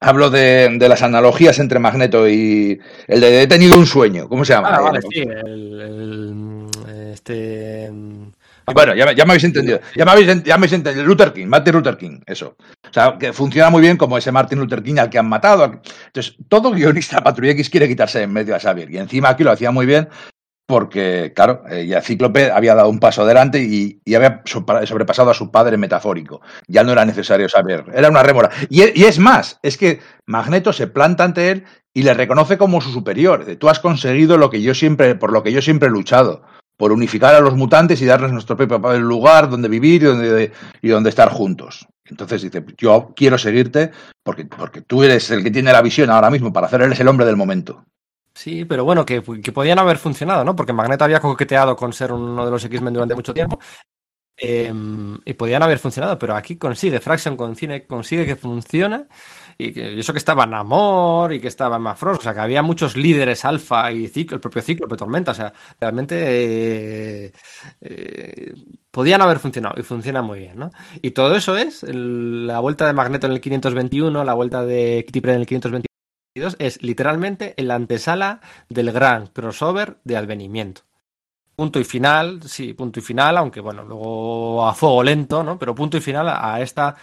hablo 0.00 0.30
de, 0.30 0.76
de, 0.78 0.88
las 0.88 1.02
analogías 1.02 1.58
entre 1.58 1.78
Magneto 1.78 2.28
y 2.28 2.80
el 3.06 3.20
de 3.20 3.42
he 3.42 3.46
tenido 3.46 3.78
un 3.78 3.86
sueño, 3.86 4.28
¿cómo 4.28 4.44
se 4.44 4.54
llama? 4.54 4.68
Ah, 4.72 4.80
vale, 4.80 5.00
sí, 5.02 5.20
el, 5.20 5.80
el, 5.80 7.12
este 7.12 7.90
bueno, 8.66 8.94
ya, 8.94 9.12
ya, 9.12 9.24
me 9.24 9.32
habéis 9.32 9.44
entendido. 9.44 9.80
Ya 9.96 10.04
me 10.04 10.12
habéis, 10.12 10.26
ya 10.44 10.56
me 10.56 10.64
habéis 10.66 10.72
entendido. 10.72 11.04
Luther 11.04 11.32
King, 11.32 11.46
Martin 11.46 11.74
Luther 11.74 11.96
King, 11.96 12.20
eso. 12.26 12.56
O 12.88 12.92
sea, 12.92 13.16
que 13.18 13.32
funciona 13.32 13.70
muy 13.70 13.80
bien 13.80 13.96
como 13.96 14.16
ese 14.16 14.30
Martin 14.30 14.58
Luther 14.58 14.82
King 14.82 14.98
al 14.98 15.10
que 15.10 15.18
han 15.18 15.28
matado. 15.28 15.80
Entonces, 16.06 16.36
todo 16.48 16.70
guionista 16.70 17.22
Patrulla 17.22 17.52
X 17.52 17.70
quiere 17.70 17.88
quitarse 17.88 18.22
en 18.22 18.32
medio 18.32 18.54
a 18.54 18.60
Xavier. 18.60 18.90
Y 18.90 18.98
encima 18.98 19.30
aquí 19.30 19.42
lo 19.42 19.50
hacía 19.50 19.70
muy 19.70 19.86
bien 19.86 20.08
porque, 20.72 21.34
claro, 21.36 21.64
eh, 21.68 21.86
ya 21.86 22.00
Cíclope 22.00 22.50
había 22.50 22.74
dado 22.74 22.88
un 22.88 22.98
paso 22.98 23.24
adelante 23.24 23.62
y, 23.62 24.00
había 24.14 24.40
sobrepasado 24.46 25.30
a 25.30 25.34
su 25.34 25.50
padre 25.50 25.76
metafórico. 25.76 26.40
Ya 26.66 26.82
no 26.82 26.92
era 26.92 27.04
necesario 27.04 27.46
saber. 27.46 27.84
Era 27.92 28.08
una 28.08 28.22
rémora. 28.22 28.48
Y, 28.70 28.80
y, 28.98 29.04
es 29.04 29.18
más, 29.18 29.58
es 29.62 29.76
que 29.76 30.00
Magneto 30.24 30.72
se 30.72 30.86
planta 30.86 31.24
ante 31.24 31.50
él 31.50 31.64
y 31.92 32.04
le 32.04 32.14
reconoce 32.14 32.56
como 32.56 32.80
su 32.80 32.90
superior. 32.90 33.44
Tú 33.56 33.68
has 33.68 33.80
conseguido 33.80 34.38
lo 34.38 34.48
que 34.48 34.62
yo 34.62 34.72
siempre, 34.72 35.14
por 35.14 35.30
lo 35.30 35.42
que 35.42 35.52
yo 35.52 35.60
siempre 35.60 35.88
he 35.88 35.92
luchado 35.92 36.42
por 36.78 36.90
unificar 36.90 37.34
a 37.34 37.40
los 37.40 37.54
mutantes 37.54 38.00
y 38.00 38.06
darles 38.06 38.32
nuestro 38.32 38.56
propio 38.56 38.98
lugar 38.98 39.50
donde 39.50 39.68
vivir 39.68 40.04
y 40.04 40.06
donde, 40.06 40.52
y 40.80 40.88
donde 40.88 41.10
estar 41.10 41.28
juntos. 41.28 41.86
Entonces 42.06 42.40
dice, 42.40 42.64
yo 42.78 43.12
quiero 43.14 43.36
seguirte 43.36 43.90
porque, 44.22 44.46
porque 44.46 44.80
tú 44.80 45.02
eres 45.02 45.30
el 45.30 45.42
que 45.42 45.50
tiene 45.50 45.70
la 45.70 45.82
visión 45.82 46.08
ahora 46.08 46.30
mismo 46.30 46.50
para 46.50 46.66
hacer, 46.66 46.80
eres 46.80 46.98
el 46.98 47.08
hombre 47.08 47.26
del 47.26 47.36
momento. 47.36 47.84
Sí, 48.34 48.64
pero 48.64 48.84
bueno, 48.84 49.04
que, 49.04 49.22
que 49.22 49.52
podían 49.52 49.78
haber 49.78 49.98
funcionado, 49.98 50.44
¿no? 50.44 50.56
Porque 50.56 50.72
Magneto 50.72 51.04
había 51.04 51.20
coqueteado 51.20 51.76
con 51.76 51.92
ser 51.92 52.12
uno 52.12 52.44
de 52.44 52.50
los 52.50 52.64
X-Men 52.64 52.94
durante 52.94 53.14
mucho 53.14 53.34
tiempo. 53.34 53.58
Eh, 54.36 54.72
y 55.26 55.34
podían 55.34 55.62
haber 55.62 55.78
funcionado, 55.78 56.18
pero 56.18 56.34
aquí 56.34 56.56
consigue, 56.56 57.00
Fraction 57.00 57.36
consigue 57.36 58.26
que 58.26 58.36
funcione 58.36 59.06
y, 59.58 59.72
que, 59.72 59.92
y 59.92 60.00
eso 60.00 60.12
que 60.12 60.18
estaba 60.18 60.46
Namor 60.46 61.32
y 61.34 61.40
que 61.40 61.48
estaba 61.48 61.78
Mafros, 61.78 62.18
o 62.18 62.22
sea, 62.22 62.34
que 62.34 62.40
había 62.40 62.62
muchos 62.62 62.96
líderes 62.96 63.44
alfa 63.44 63.92
y 63.92 64.08
ciclo, 64.08 64.36
el 64.36 64.40
propio 64.40 64.62
ciclo, 64.62 64.88
de 64.88 64.96
Tormenta, 64.96 65.32
o 65.32 65.34
sea, 65.34 65.52
realmente 65.80 67.26
eh, 67.26 67.32
eh, 67.82 68.54
podían 68.90 69.22
haber 69.22 69.38
funcionado 69.38 69.78
y 69.78 69.82
funciona 69.84 70.22
muy 70.22 70.40
bien, 70.40 70.58
¿no? 70.58 70.70
Y 71.02 71.12
todo 71.12 71.36
eso 71.36 71.56
es 71.56 71.84
la 71.84 72.60
vuelta 72.60 72.86
de 72.86 72.94
Magneto 72.94 73.26
en 73.26 73.34
el 73.34 73.40
521, 73.40 74.24
la 74.24 74.34
vuelta 74.34 74.64
de 74.64 75.04
Kitty 75.06 75.20
en 75.30 75.36
el 75.36 75.46
522, 75.46 75.91
es 76.34 76.82
literalmente 76.82 77.54
en 77.56 77.68
la 77.68 77.74
antesala 77.74 78.40
del 78.68 78.92
gran 78.92 79.26
crossover 79.26 79.98
de 80.04 80.16
advenimiento 80.16 80.82
punto 81.54 81.78
y 81.78 81.84
final, 81.84 82.42
sí, 82.44 82.72
punto 82.72 82.98
y 82.98 83.02
final, 83.02 83.36
aunque 83.36 83.60
bueno, 83.60 83.84
luego 83.84 84.66
a 84.66 84.74
fuego 84.74 85.02
lento, 85.02 85.44
¿no? 85.44 85.58
Pero 85.58 85.74
punto 85.74 85.98
y 85.98 86.00
final 86.00 86.28
a 86.28 86.60
esta 86.60 86.96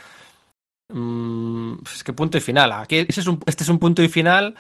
Mm, 0.89 1.75
es 1.83 2.03
que 2.03 2.13
punto 2.13 2.37
y 2.37 2.41
final. 2.41 2.71
Aquí 2.71 2.97
este 2.97 3.21
es 3.21 3.69
un 3.69 3.79
punto 3.79 4.03
y 4.03 4.09
final. 4.09 4.55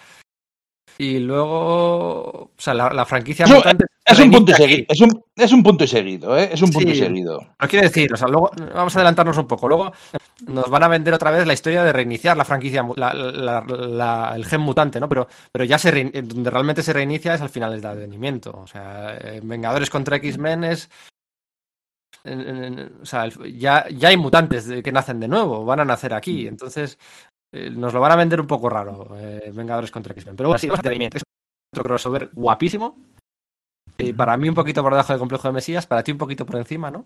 Y 0.99 1.19
luego. 1.19 2.51
O 2.51 2.51
sea, 2.57 2.73
la, 2.73 2.89
la 2.89 3.05
franquicia 3.05 3.45
es, 3.45 3.51
mutante 3.51 3.85
es 4.05 4.19
un 4.19 4.31
punto 4.31 4.51
y 4.51 4.55
seguido. 4.55 4.85
Es 4.89 5.01
un, 5.01 5.23
es 5.33 5.51
un 5.53 5.63
punto 5.63 5.83
y 5.85 5.87
seguido, 5.87 6.37
¿eh? 6.37 6.49
Es 6.51 6.61
un 6.61 6.71
punto 6.71 6.89
sí, 6.89 6.97
seguido. 6.97 7.39
Lo 7.57 7.67
quiero 7.69 7.87
decir, 7.87 8.13
o 8.13 8.17
sea, 8.17 8.27
luego 8.27 8.51
vamos 8.75 8.93
a 8.93 8.99
adelantarnos 8.99 9.37
un 9.37 9.47
poco. 9.47 9.69
Luego 9.69 9.93
nos 10.47 10.69
van 10.69 10.83
a 10.83 10.89
vender 10.89 11.13
otra 11.13 11.31
vez 11.31 11.47
la 11.47 11.53
historia 11.53 11.85
de 11.85 11.93
reiniciar 11.93 12.35
la 12.35 12.43
franquicia, 12.43 12.85
la, 12.97 13.13
la, 13.13 14.33
el 14.35 14.45
gen 14.45 14.59
mutante, 14.59 14.99
¿no? 14.99 15.07
Pero, 15.07 15.29
pero 15.53 15.63
ya 15.63 15.77
se 15.77 16.11
donde 16.21 16.49
realmente 16.49 16.83
se 16.83 16.91
reinicia 16.91 17.33
es 17.33 17.41
al 17.41 17.49
final 17.49 17.71
del 17.71 17.85
advenimiento. 17.85 18.59
O 18.61 18.67
sea, 18.67 19.17
Vengadores 19.41 19.89
contra 19.89 20.17
X-Men 20.17 20.65
es 20.65 20.89
en, 22.23 22.41
en, 22.41 22.91
o 23.01 23.05
sea, 23.05 23.29
ya, 23.53 23.87
ya 23.89 24.09
hay 24.09 24.17
mutantes 24.17 24.67
de, 24.67 24.83
que 24.83 24.91
nacen 24.91 25.19
de 25.19 25.27
nuevo, 25.27 25.63
van 25.65 25.79
a 25.79 25.85
nacer 25.85 26.13
aquí, 26.13 26.47
entonces 26.47 26.99
eh, 27.51 27.69
nos 27.69 27.93
lo 27.93 27.99
van 27.99 28.11
a 28.11 28.15
vender 28.15 28.39
un 28.39 28.47
poco 28.47 28.69
raro, 28.69 29.15
eh, 29.17 29.51
Vengadores 29.53 29.91
contra 29.91 30.13
X-Men. 30.13 30.35
Pero 30.35 30.49
bueno, 30.49 30.59
sí, 30.59 30.67
es 30.67 31.23
otro 31.73 31.83
crossover 31.83 32.29
guapísimo. 32.33 32.97
Y 33.97 34.13
para 34.13 34.37
mí 34.37 34.47
un 34.47 34.55
poquito 34.55 34.81
por 34.81 34.93
debajo 34.93 35.13
del 35.13 35.19
complejo 35.19 35.47
de 35.47 35.53
Mesías, 35.53 35.85
para 35.85 36.03
ti 36.03 36.11
un 36.11 36.17
poquito 36.17 36.45
por 36.45 36.55
encima, 36.57 36.89
¿no? 36.89 37.05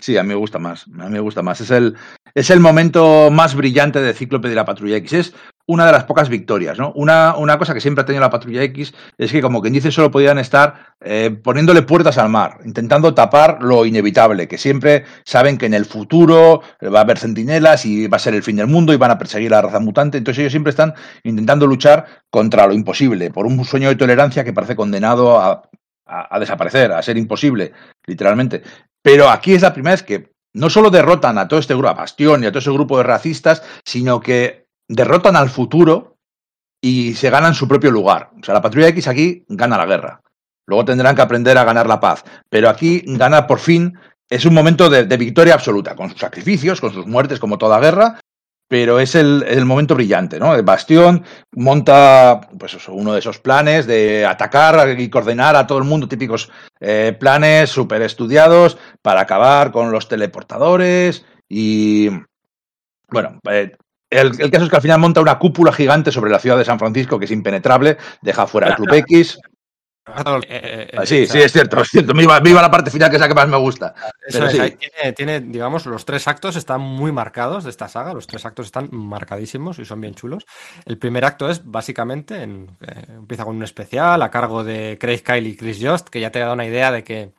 Sí, 0.00 0.16
a 0.16 0.22
mí 0.22 0.30
me 0.30 0.34
gusta 0.34 0.58
más, 0.58 0.86
a 0.98 1.04
mí 1.04 1.10
me 1.10 1.20
gusta 1.20 1.42
más. 1.42 1.60
Es 1.60 1.70
el, 1.70 1.94
es 2.34 2.48
el 2.48 2.60
momento 2.60 3.30
más 3.30 3.54
brillante 3.54 4.00
de 4.00 4.14
Cíclope 4.14 4.48
de 4.48 4.54
la 4.54 4.64
Patrulla 4.64 4.96
X. 4.96 5.12
Es 5.12 5.34
una 5.66 5.84
de 5.84 5.92
las 5.92 6.04
pocas 6.04 6.30
victorias, 6.30 6.78
¿no? 6.78 6.92
Una, 6.94 7.36
una 7.36 7.58
cosa 7.58 7.74
que 7.74 7.80
siempre 7.80 8.02
ha 8.02 8.06
tenido 8.06 8.22
la 8.22 8.30
Patrulla 8.30 8.62
X 8.62 8.94
es 9.18 9.30
que, 9.30 9.42
como 9.42 9.60
quien 9.60 9.74
dice, 9.74 9.92
solo 9.92 10.10
podían 10.10 10.38
estar 10.38 10.94
eh, 11.02 11.30
poniéndole 11.30 11.82
puertas 11.82 12.16
al 12.16 12.30
mar, 12.30 12.58
intentando 12.64 13.12
tapar 13.12 13.62
lo 13.62 13.84
inevitable, 13.84 14.48
que 14.48 14.56
siempre 14.56 15.04
saben 15.24 15.58
que 15.58 15.66
en 15.66 15.74
el 15.74 15.84
futuro 15.84 16.62
va 16.82 17.00
a 17.00 17.02
haber 17.02 17.18
centinelas 17.18 17.84
y 17.84 18.08
va 18.08 18.16
a 18.16 18.20
ser 18.20 18.34
el 18.34 18.42
fin 18.42 18.56
del 18.56 18.68
mundo 18.68 18.94
y 18.94 18.96
van 18.96 19.10
a 19.10 19.18
perseguir 19.18 19.52
a 19.52 19.56
la 19.56 19.62
raza 19.62 19.78
mutante. 19.80 20.16
Entonces 20.16 20.40
ellos 20.40 20.52
siempre 20.52 20.70
están 20.70 20.94
intentando 21.22 21.66
luchar 21.66 22.06
contra 22.30 22.66
lo 22.66 22.72
imposible, 22.72 23.30
por 23.30 23.44
un 23.44 23.62
sueño 23.66 23.90
de 23.90 23.96
tolerancia 23.96 24.42
que 24.42 24.54
parece 24.54 24.74
condenado 24.74 25.38
a, 25.38 25.62
a 26.06 26.40
desaparecer, 26.40 26.92
a 26.92 27.02
ser 27.02 27.18
imposible, 27.18 27.72
literalmente. 28.06 28.62
Pero 29.02 29.28
aquí 29.28 29.54
es 29.54 29.62
la 29.62 29.72
primera 29.72 29.92
vez 29.92 30.02
que 30.02 30.32
no 30.54 30.70
solo 30.70 30.90
derrotan 30.90 31.38
a 31.38 31.48
todo 31.48 31.60
este 31.60 31.74
grupo, 31.74 31.88
a 31.88 31.94
Bastión 31.94 32.42
y 32.42 32.46
a 32.46 32.50
todo 32.50 32.60
ese 32.60 32.70
grupo 32.70 32.98
de 32.98 33.04
racistas, 33.04 33.62
sino 33.84 34.20
que 34.20 34.66
derrotan 34.88 35.36
al 35.36 35.50
futuro 35.50 36.16
y 36.80 37.14
se 37.14 37.30
ganan 37.30 37.54
su 37.54 37.66
propio 37.66 37.90
lugar. 37.90 38.30
O 38.40 38.44
sea, 38.44 38.54
la 38.54 38.62
Patrulla 38.62 38.88
X 38.88 39.08
aquí 39.08 39.44
gana 39.48 39.78
la 39.78 39.86
guerra. 39.86 40.20
Luego 40.66 40.84
tendrán 40.84 41.16
que 41.16 41.22
aprender 41.22 41.58
a 41.58 41.64
ganar 41.64 41.86
la 41.86 42.00
paz. 42.00 42.24
Pero 42.48 42.68
aquí 42.68 43.02
gana 43.06 43.46
por 43.46 43.58
fin, 43.58 43.98
es 44.28 44.44
un 44.44 44.54
momento 44.54 44.88
de, 44.88 45.04
de 45.04 45.16
victoria 45.16 45.54
absoluta, 45.54 45.96
con 45.96 46.10
sus 46.10 46.20
sacrificios, 46.20 46.80
con 46.80 46.92
sus 46.92 47.06
muertes, 47.06 47.38
como 47.38 47.58
toda 47.58 47.80
guerra, 47.80 48.20
pero 48.72 48.98
es 49.00 49.14
el, 49.16 49.44
el, 49.46 49.66
momento 49.66 49.94
brillante, 49.94 50.38
¿no? 50.38 50.54
El 50.54 50.62
Bastión 50.62 51.24
monta 51.54 52.40
pues 52.58 52.72
eso, 52.72 52.94
uno 52.94 53.12
de 53.12 53.18
esos 53.18 53.38
planes 53.38 53.86
de 53.86 54.24
atacar 54.24 54.98
y 54.98 55.10
coordinar 55.10 55.56
a 55.56 55.66
todo 55.66 55.76
el 55.76 55.84
mundo, 55.84 56.08
típicos 56.08 56.50
eh, 56.80 57.14
planes 57.20 57.68
súper 57.68 58.00
estudiados 58.00 58.78
para 59.02 59.20
acabar 59.20 59.72
con 59.72 59.92
los 59.92 60.08
teleportadores 60.08 61.26
y 61.50 62.08
bueno, 63.10 63.40
eh, 63.50 63.76
el, 64.08 64.40
el, 64.40 64.50
caso 64.50 64.64
es 64.64 64.70
que 64.70 64.76
al 64.76 64.82
final 64.82 65.00
monta 65.00 65.20
una 65.20 65.38
cúpula 65.38 65.70
gigante 65.70 66.10
sobre 66.10 66.30
la 66.30 66.38
ciudad 66.38 66.56
de 66.56 66.64
San 66.64 66.78
Francisco 66.78 67.18
que 67.18 67.26
es 67.26 67.30
impenetrable, 67.30 67.98
deja 68.22 68.46
fuera 68.46 68.68
el 68.68 68.76
Club 68.76 68.94
X. 68.94 69.38
Eh, 70.04 70.88
eh, 70.92 71.06
sí, 71.06 71.26
sí, 71.26 71.38
es 71.38 71.52
cierto, 71.52 71.80
es 71.80 71.88
cierto. 71.88 72.12
Viva, 72.12 72.40
viva, 72.40 72.60
la 72.60 72.70
parte 72.70 72.90
final 72.90 73.08
que 73.08 73.16
es 73.16 73.20
la 73.20 73.28
que 73.28 73.34
más 73.34 73.46
me 73.46 73.56
gusta. 73.56 73.94
Eso 74.26 74.46
es, 74.46 74.52
sí. 74.52 74.76
tiene, 74.76 75.12
tiene, 75.12 75.40
digamos, 75.40 75.86
los 75.86 76.04
tres 76.04 76.26
actos 76.26 76.56
están 76.56 76.80
muy 76.80 77.12
marcados 77.12 77.62
de 77.62 77.70
esta 77.70 77.88
saga. 77.88 78.12
Los 78.12 78.26
tres 78.26 78.44
actos 78.44 78.66
están 78.66 78.88
marcadísimos 78.90 79.78
y 79.78 79.84
son 79.84 80.00
bien 80.00 80.14
chulos. 80.14 80.44
El 80.86 80.98
primer 80.98 81.24
acto 81.24 81.48
es 81.48 81.64
básicamente 81.64 82.42
en, 82.42 82.76
eh, 82.80 83.04
empieza 83.10 83.44
con 83.44 83.54
un 83.56 83.62
especial 83.62 84.22
a 84.22 84.30
cargo 84.30 84.64
de 84.64 84.98
Craig 85.00 85.22
Kyle 85.22 85.46
y 85.46 85.56
Chris 85.56 85.78
Jost, 85.80 86.08
que 86.08 86.20
ya 86.20 86.32
te 86.32 86.40
da 86.40 86.52
una 86.52 86.66
idea 86.66 86.90
de 86.90 87.04
que 87.04 87.30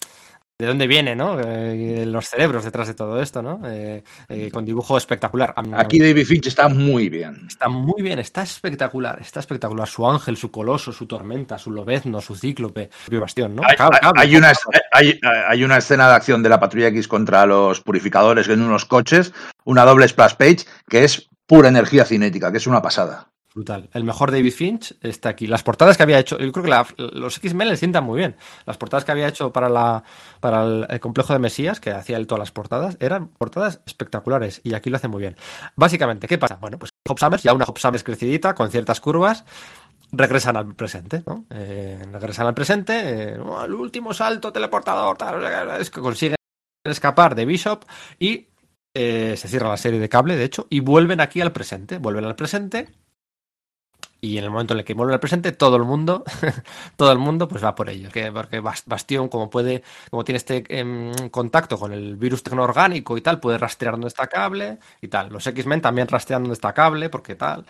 de 0.59 0.67
dónde 0.67 0.85
viene, 0.87 1.15
¿no? 1.15 1.39
Eh, 1.39 2.05
los 2.05 2.29
cerebros 2.29 2.63
detrás 2.63 2.87
de 2.87 2.93
todo 2.93 3.21
esto, 3.21 3.41
¿no? 3.41 3.61
Eh, 3.65 4.03
eh, 4.29 4.51
con 4.51 4.63
dibujo 4.63 4.97
espectacular. 4.97 5.53
Aquí 5.75 5.99
David 5.99 6.25
Finch 6.25 6.47
está 6.47 6.69
muy 6.69 7.09
bien. 7.09 7.45
Está 7.47 7.69
muy 7.69 8.01
bien, 8.03 8.19
está 8.19 8.43
espectacular, 8.43 9.19
está 9.19 9.39
espectacular. 9.39 9.87
Su 9.87 10.07
ángel, 10.07 10.37
su 10.37 10.51
coloso, 10.51 10.91
su 10.91 11.07
tormenta, 11.07 11.57
su 11.57 11.71
lobezno, 11.71 12.21
su 12.21 12.35
cíclope, 12.35 12.89
su 13.09 13.19
bastión, 13.19 13.55
¿no? 13.55 13.63
Hay, 13.67 13.75
cable, 13.75 13.99
cable, 13.99 14.21
hay, 14.21 14.35
una, 14.35 14.53
hay, 14.91 15.19
hay, 15.49 15.63
una 15.63 15.77
escena 15.77 16.07
de 16.07 16.15
acción 16.15 16.43
de 16.43 16.49
la 16.49 16.59
Patrulla 16.59 16.87
X 16.87 17.07
contra 17.07 17.45
los 17.47 17.81
purificadores 17.81 18.47
en 18.47 18.61
unos 18.61 18.85
coches, 18.85 19.33
una 19.63 19.85
doble 19.85 20.07
splash 20.07 20.35
page, 20.35 20.65
que 20.87 21.03
es 21.03 21.29
pura 21.47 21.69
energía 21.69 22.05
cinética, 22.05 22.51
que 22.51 22.57
es 22.57 22.67
una 22.67 22.81
pasada. 22.81 23.33
Brutal. 23.53 23.87
El 23.93 24.03
mejor 24.03 24.31
David 24.31 24.51
Finch 24.51 24.95
está 25.01 25.29
aquí. 25.29 25.45
Las 25.45 25.61
portadas 25.61 25.95
que 25.95 26.03
había 26.03 26.17
hecho, 26.17 26.39
yo 26.39 26.51
creo 26.51 26.63
que 26.63 26.69
la, 26.71 26.87
los 26.97 27.37
X-Men 27.37 27.69
le 27.69 27.77
sientan 27.77 28.03
muy 28.03 28.17
bien. 28.17 28.35
Las 28.65 28.77
portadas 28.77 29.05
que 29.05 29.11
había 29.11 29.27
hecho 29.27 29.53
para, 29.53 29.69
la, 29.69 30.03
para 30.39 30.63
el, 30.63 30.99
complejo 30.99 31.33
de 31.33 31.39
Mesías, 31.39 31.79
que 31.79 31.91
hacía 31.91 32.17
él 32.17 32.25
todas 32.25 32.39
las 32.39 32.51
portadas, 32.51 32.97
eran 32.99 33.27
portadas 33.27 33.81
espectaculares 33.85 34.59
y 34.63 34.73
aquí 34.73 34.89
lo 34.89 34.97
hace 34.97 35.07
muy 35.07 35.21
bien. 35.21 35.35
Básicamente, 35.75 36.27
¿qué 36.27 36.39
pasa? 36.39 36.57
Bueno, 36.59 36.79
pues 36.79 36.89
Hop 37.07 37.19
Summers, 37.19 37.43
ya 37.43 37.53
una 37.53 37.65
Hop 37.65 37.77
Summers 37.77 38.03
crecidita, 38.03 38.55
con 38.55 38.71
ciertas 38.71 38.99
curvas, 38.99 39.45
regresan 40.11 40.57
al 40.57 40.73
presente, 40.73 41.21
¿no? 41.27 41.45
Eh, 41.51 42.03
regresan 42.11 42.47
al 42.47 42.55
presente, 42.55 43.33
eh, 43.33 43.37
oh, 43.39 43.63
el 43.63 43.73
último 43.73 44.15
salto 44.15 44.51
teleportador, 44.51 45.17
es 45.79 45.91
que 45.91 46.01
consiguen 46.01 46.37
escapar 46.83 47.35
de 47.35 47.45
Bishop 47.45 47.85
y 48.17 48.47
eh, 48.95 49.35
se 49.37 49.47
cierra 49.47 49.69
la 49.69 49.77
serie 49.77 49.99
de 49.99 50.09
cable, 50.09 50.35
de 50.35 50.43
hecho, 50.43 50.65
y 50.71 50.79
vuelven 50.79 51.21
aquí 51.21 51.39
al 51.39 51.51
presente, 51.51 51.99
vuelven 51.99 52.25
al 52.25 52.35
presente 52.35 52.89
y 54.23 54.37
en 54.37 54.45
el 54.45 54.51
momento 54.51 54.73
en 54.73 54.79
el 54.79 54.85
que 54.85 54.93
vuelve 54.93 55.13
al 55.13 55.19
presente 55.19 55.51
todo 55.51 55.75
el 55.75 55.83
mundo 55.83 56.23
todo 56.95 57.11
el 57.11 57.19
mundo 57.19 57.49
pues 57.49 57.61
va 57.61 57.75
por 57.75 57.89
ellos 57.89 58.11
que, 58.13 58.31
porque 58.31 58.61
Bastión 58.61 59.27
como 59.27 59.49
puede 59.49 59.83
como 60.09 60.23
tiene 60.23 60.37
este 60.37 60.63
eh, 60.69 61.11
contacto 61.29 61.77
con 61.77 61.91
el 61.91 62.15
virus 62.15 62.41
tecnoorgánico 62.41 63.17
y 63.17 63.21
tal 63.21 63.41
puede 63.41 63.57
rastrear 63.57 63.95
dónde 63.95 64.07
está 64.07 64.27
cable 64.27 64.79
y 65.01 65.09
tal 65.09 65.27
los 65.29 65.45
X-Men 65.45 65.81
también 65.81 66.07
rastrean 66.07 66.43
dónde 66.43 66.53
está 66.53 66.73
cable 66.73 67.09
porque 67.09 67.35
tal 67.35 67.65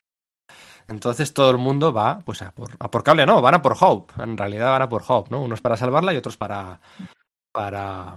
Entonces 0.88 1.34
todo 1.34 1.50
el 1.50 1.58
mundo 1.58 1.92
va 1.92 2.20
pues 2.20 2.42
a 2.44 2.52
por, 2.52 2.70
a 2.78 2.92
por 2.92 3.04
cable, 3.04 3.26
no, 3.26 3.42
van 3.42 3.56
a 3.56 3.62
por 3.62 3.76
Hope. 3.80 4.14
En 4.22 4.38
realidad 4.38 4.70
van 4.72 4.82
a 4.84 4.90
por 4.90 5.04
Hope, 5.08 5.30
¿no? 5.32 5.42
Unos 5.42 5.62
para 5.62 5.78
salvarla 5.78 6.14
y 6.14 6.18
otros 6.18 6.38
para, 6.38 6.80
para, 7.54 8.16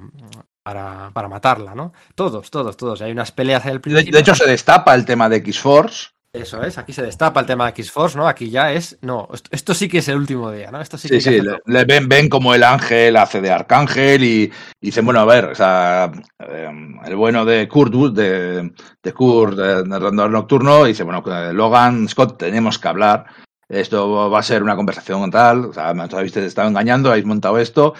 para, 0.64 1.10
para 1.12 1.28
matarla, 1.28 1.74
¿no? 1.74 1.92
Todos, 2.14 2.50
todos, 2.50 2.76
todos. 2.76 3.00
Hay 3.02 3.12
unas 3.12 3.32
peleas 3.32 3.64
al 3.66 3.74
De, 3.74 3.80
principio. 3.80 4.12
de 4.12 4.20
hecho, 4.20 4.34
se 4.34 4.46
destapa 4.46 4.94
el 4.94 5.04
tema 5.04 5.28
de 5.28 5.36
X-Force. 5.36 6.15
Eso 6.36 6.62
es, 6.62 6.76
aquí 6.76 6.92
se 6.92 7.02
destapa 7.02 7.40
el 7.40 7.46
tema 7.46 7.64
de 7.64 7.70
X-Force, 7.70 8.16
¿no? 8.16 8.28
Aquí 8.28 8.50
ya 8.50 8.72
es. 8.72 8.98
No, 9.00 9.28
esto, 9.32 9.48
esto 9.52 9.74
sí 9.74 9.88
que 9.88 9.98
es 9.98 10.08
el 10.08 10.16
último 10.16 10.50
día, 10.50 10.70
¿no? 10.70 10.80
Esto 10.80 10.98
sí 10.98 11.08
que 11.08 11.20
Sí, 11.20 11.40
sí, 11.40 11.46
le, 11.64 11.84
ven, 11.84 12.08
ven 12.08 12.28
como 12.28 12.54
el 12.54 12.62
ángel 12.62 13.16
hace 13.16 13.40
de 13.40 13.50
arcángel 13.50 14.22
y, 14.22 14.52
y 14.80 14.86
dicen, 14.86 15.04
bueno, 15.04 15.20
a 15.20 15.24
ver, 15.24 15.46
o 15.46 15.54
sea, 15.54 16.12
eh, 16.38 16.70
el 17.04 17.16
bueno 17.16 17.44
de 17.44 17.66
Kurt, 17.68 17.94
Wood, 17.94 18.12
de, 18.12 18.72
de 19.02 19.12
Kurt, 19.12 19.56
de, 19.56 19.82
de 19.82 19.98
Rondador 19.98 20.30
Nocturno, 20.30 20.84
dice, 20.84 21.04
bueno, 21.04 21.22
Logan, 21.52 22.08
Scott, 22.08 22.38
tenemos 22.38 22.78
que 22.78 22.88
hablar. 22.88 23.26
Esto 23.68 24.30
va 24.30 24.38
a 24.38 24.42
ser 24.42 24.62
una 24.62 24.76
conversación 24.76 25.30
tal, 25.30 25.66
o 25.66 25.72
sea, 25.72 25.92
me 25.92 26.04
habéis 26.04 26.36
estado 26.36 26.68
engañando, 26.68 27.10
habéis 27.10 27.26
montado 27.26 27.58
esto. 27.58 27.94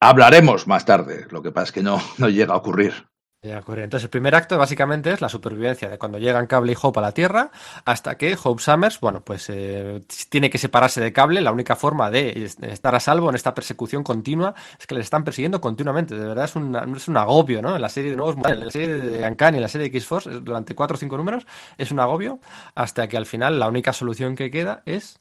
Hablaremos 0.00 0.66
más 0.66 0.84
tarde. 0.84 1.26
Lo 1.30 1.42
que 1.42 1.52
pasa 1.52 1.66
es 1.66 1.72
que 1.72 1.82
no, 1.82 2.00
no 2.18 2.28
llega 2.28 2.54
a 2.54 2.58
ocurrir. 2.58 3.06
Ya 3.44 3.58
ocurre. 3.58 3.82
Entonces, 3.82 4.04
el 4.04 4.10
primer 4.10 4.36
acto 4.36 4.56
básicamente 4.56 5.10
es 5.10 5.20
la 5.20 5.28
supervivencia 5.28 5.88
de 5.88 5.98
cuando 5.98 6.16
llegan 6.16 6.46
Cable 6.46 6.74
y 6.74 6.76
Hope 6.80 7.00
a 7.00 7.02
la 7.02 7.10
Tierra 7.10 7.50
hasta 7.84 8.16
que 8.16 8.38
Hope 8.40 8.62
Summers, 8.62 9.00
bueno, 9.00 9.20
pues 9.24 9.50
eh, 9.50 10.00
tiene 10.28 10.48
que 10.48 10.58
separarse 10.58 11.00
de 11.00 11.12
Cable. 11.12 11.40
La 11.40 11.50
única 11.50 11.74
forma 11.74 12.08
de 12.08 12.44
estar 12.44 12.94
a 12.94 13.00
salvo 13.00 13.30
en 13.30 13.34
esta 13.34 13.52
persecución 13.52 14.04
continua 14.04 14.54
es 14.78 14.86
que 14.86 14.94
les 14.94 15.04
están 15.04 15.24
persiguiendo 15.24 15.60
continuamente. 15.60 16.14
De 16.14 16.24
verdad 16.24 16.44
es, 16.44 16.54
una, 16.54 16.86
es 16.96 17.08
un 17.08 17.16
agobio, 17.16 17.60
¿no? 17.60 17.74
En 17.74 17.82
la 17.82 17.88
serie 17.88 18.12
de 18.12 18.16
nuevos 18.16 18.36
en 18.36 18.60
la 18.60 18.70
serie 18.70 18.94
de 18.94 19.28
Uncanny, 19.28 19.56
en 19.56 19.62
la 19.62 19.68
serie 19.68 19.90
de 19.90 19.96
X-Force, 19.98 20.30
durante 20.40 20.76
cuatro 20.76 20.94
o 20.94 20.98
cinco 20.98 21.16
números, 21.16 21.44
es 21.78 21.90
un 21.90 21.98
agobio 21.98 22.38
hasta 22.76 23.08
que 23.08 23.16
al 23.16 23.26
final 23.26 23.58
la 23.58 23.66
única 23.66 23.92
solución 23.92 24.36
que 24.36 24.52
queda 24.52 24.84
es 24.86 25.18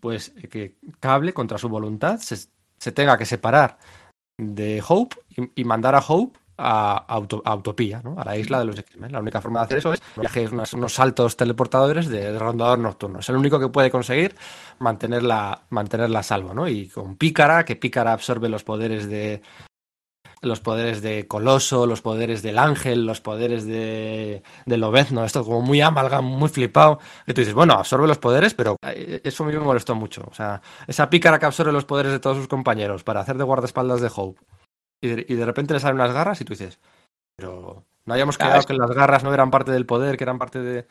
pues 0.00 0.30
que 0.50 0.76
Cable, 1.00 1.34
contra 1.34 1.58
su 1.58 1.68
voluntad, 1.68 2.18
se, 2.18 2.48
se 2.78 2.92
tenga 2.92 3.18
que 3.18 3.26
separar 3.26 3.76
de 4.38 4.82
Hope 4.88 5.16
y 5.54 5.64
mandar 5.64 5.94
a 5.94 6.02
Hope 6.06 6.38
a, 6.58 6.96
Auto, 7.08 7.42
a, 7.44 7.54
Utopía, 7.54 8.00
¿no? 8.02 8.18
a 8.18 8.24
la 8.24 8.36
isla 8.36 8.58
de 8.58 8.64
los 8.64 8.78
X-Men. 8.78 9.12
La 9.12 9.20
única 9.20 9.40
forma 9.40 9.60
de 9.60 9.64
hacer 9.64 9.78
eso 9.78 9.92
es 9.92 10.02
viajes, 10.16 10.52
unos, 10.52 10.72
unos 10.72 10.92
saltos 10.92 11.36
teleportadores 11.36 12.08
de, 12.08 12.32
de, 12.32 12.38
rondador 12.38 12.78
nocturno. 12.78 13.20
Es 13.20 13.28
el 13.28 13.36
único 13.36 13.58
que 13.58 13.68
puede 13.68 13.90
conseguir 13.90 14.34
mantenerla, 14.78 15.62
mantenerla 15.70 16.20
a 16.20 16.22
salvo. 16.22 16.54
¿no? 16.54 16.68
Y 16.68 16.88
con 16.88 17.16
Pícara, 17.16 17.64
que 17.64 17.76
Pícara 17.76 18.12
absorbe 18.12 18.48
los 18.48 18.64
poderes 18.64 19.08
de 19.08 19.42
los 20.42 20.60
poderes 20.60 21.02
de 21.02 21.26
Coloso, 21.26 21.86
los 21.86 22.02
poderes 22.02 22.42
del 22.42 22.58
Ángel, 22.58 23.06
los 23.06 23.20
poderes 23.20 23.66
de, 23.66 24.42
de 24.64 24.76
Lobezno, 24.76 25.24
esto 25.24 25.44
como 25.44 25.62
muy 25.62 25.80
amalgam, 25.80 26.24
muy 26.24 26.48
flipado, 26.48 27.00
que 27.24 27.34
tú 27.34 27.40
dices, 27.40 27.54
bueno, 27.54 27.74
absorbe 27.74 28.06
los 28.06 28.18
poderes, 28.18 28.54
pero 28.54 28.76
eso 28.82 29.44
a 29.44 29.46
mí 29.46 29.52
me 29.52 29.60
molestó 29.60 29.94
mucho. 29.94 30.24
O 30.30 30.34
sea, 30.34 30.60
esa 30.86 31.10
pícara 31.10 31.38
que 31.38 31.46
absorbe 31.46 31.72
los 31.72 31.84
poderes 31.84 32.12
de 32.12 32.20
todos 32.20 32.36
sus 32.36 32.48
compañeros 32.48 33.02
para 33.02 33.20
hacer 33.20 33.36
de 33.36 33.44
guardaespaldas 33.44 34.00
de 34.00 34.10
Hope 34.14 34.40
y 35.00 35.08
de, 35.08 35.26
y 35.28 35.34
de 35.34 35.44
repente 35.44 35.74
le 35.74 35.80
salen 35.80 35.96
unas 35.96 36.12
garras 36.12 36.40
y 36.40 36.44
tú 36.44 36.52
dices, 36.52 36.78
pero 37.36 37.84
no 38.04 38.12
habíamos 38.14 38.38
quedado 38.38 38.54
ah, 38.54 38.58
es... 38.58 38.66
que 38.66 38.74
las 38.74 38.90
garras 38.90 39.24
no 39.24 39.34
eran 39.34 39.50
parte 39.50 39.72
del 39.72 39.86
poder, 39.86 40.16
que 40.16 40.24
eran 40.24 40.38
parte 40.38 40.60
de... 40.60 40.86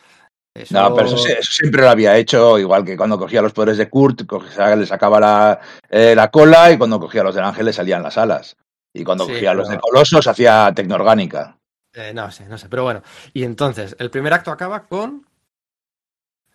Eso... 0.53 0.73
No, 0.73 0.95
pero 0.95 1.07
eso, 1.07 1.27
eso, 1.27 1.51
siempre 1.51 1.81
lo 1.81 1.89
había 1.89 2.15
hecho, 2.17 2.57
igual 2.57 2.85
que 2.85 2.95
cuando 2.95 3.19
cogía 3.19 3.41
los 3.41 3.51
poderes 3.51 3.77
de 3.77 3.89
Kurt, 3.89 4.25
cogía, 4.25 4.75
le 4.75 4.85
sacaba 4.85 5.19
la, 5.19 5.59
eh, 5.89 6.15
la, 6.15 6.31
cola 6.31 6.71
y 6.71 6.77
cuando 6.77 6.99
cogía 6.99 7.23
los 7.23 7.35
del 7.35 7.43
ángel 7.43 7.65
le 7.65 7.73
salían 7.73 8.03
las 8.03 8.17
alas. 8.17 8.55
Y 8.93 9.03
cuando 9.03 9.25
sí, 9.25 9.33
cogía 9.33 9.51
pero... 9.51 9.61
los 9.61 9.69
de 9.69 9.79
Colosos 9.79 10.27
hacía 10.27 10.71
tecnoorgánica. 10.73 11.57
Eh, 11.93 12.13
no 12.13 12.31
sé, 12.31 12.45
no 12.45 12.57
sé, 12.57 12.69
pero 12.69 12.83
bueno. 12.83 13.01
Y 13.33 13.43
entonces, 13.43 13.95
el 13.99 14.09
primer 14.09 14.33
acto 14.33 14.51
acaba 14.51 14.83
con 14.83 15.24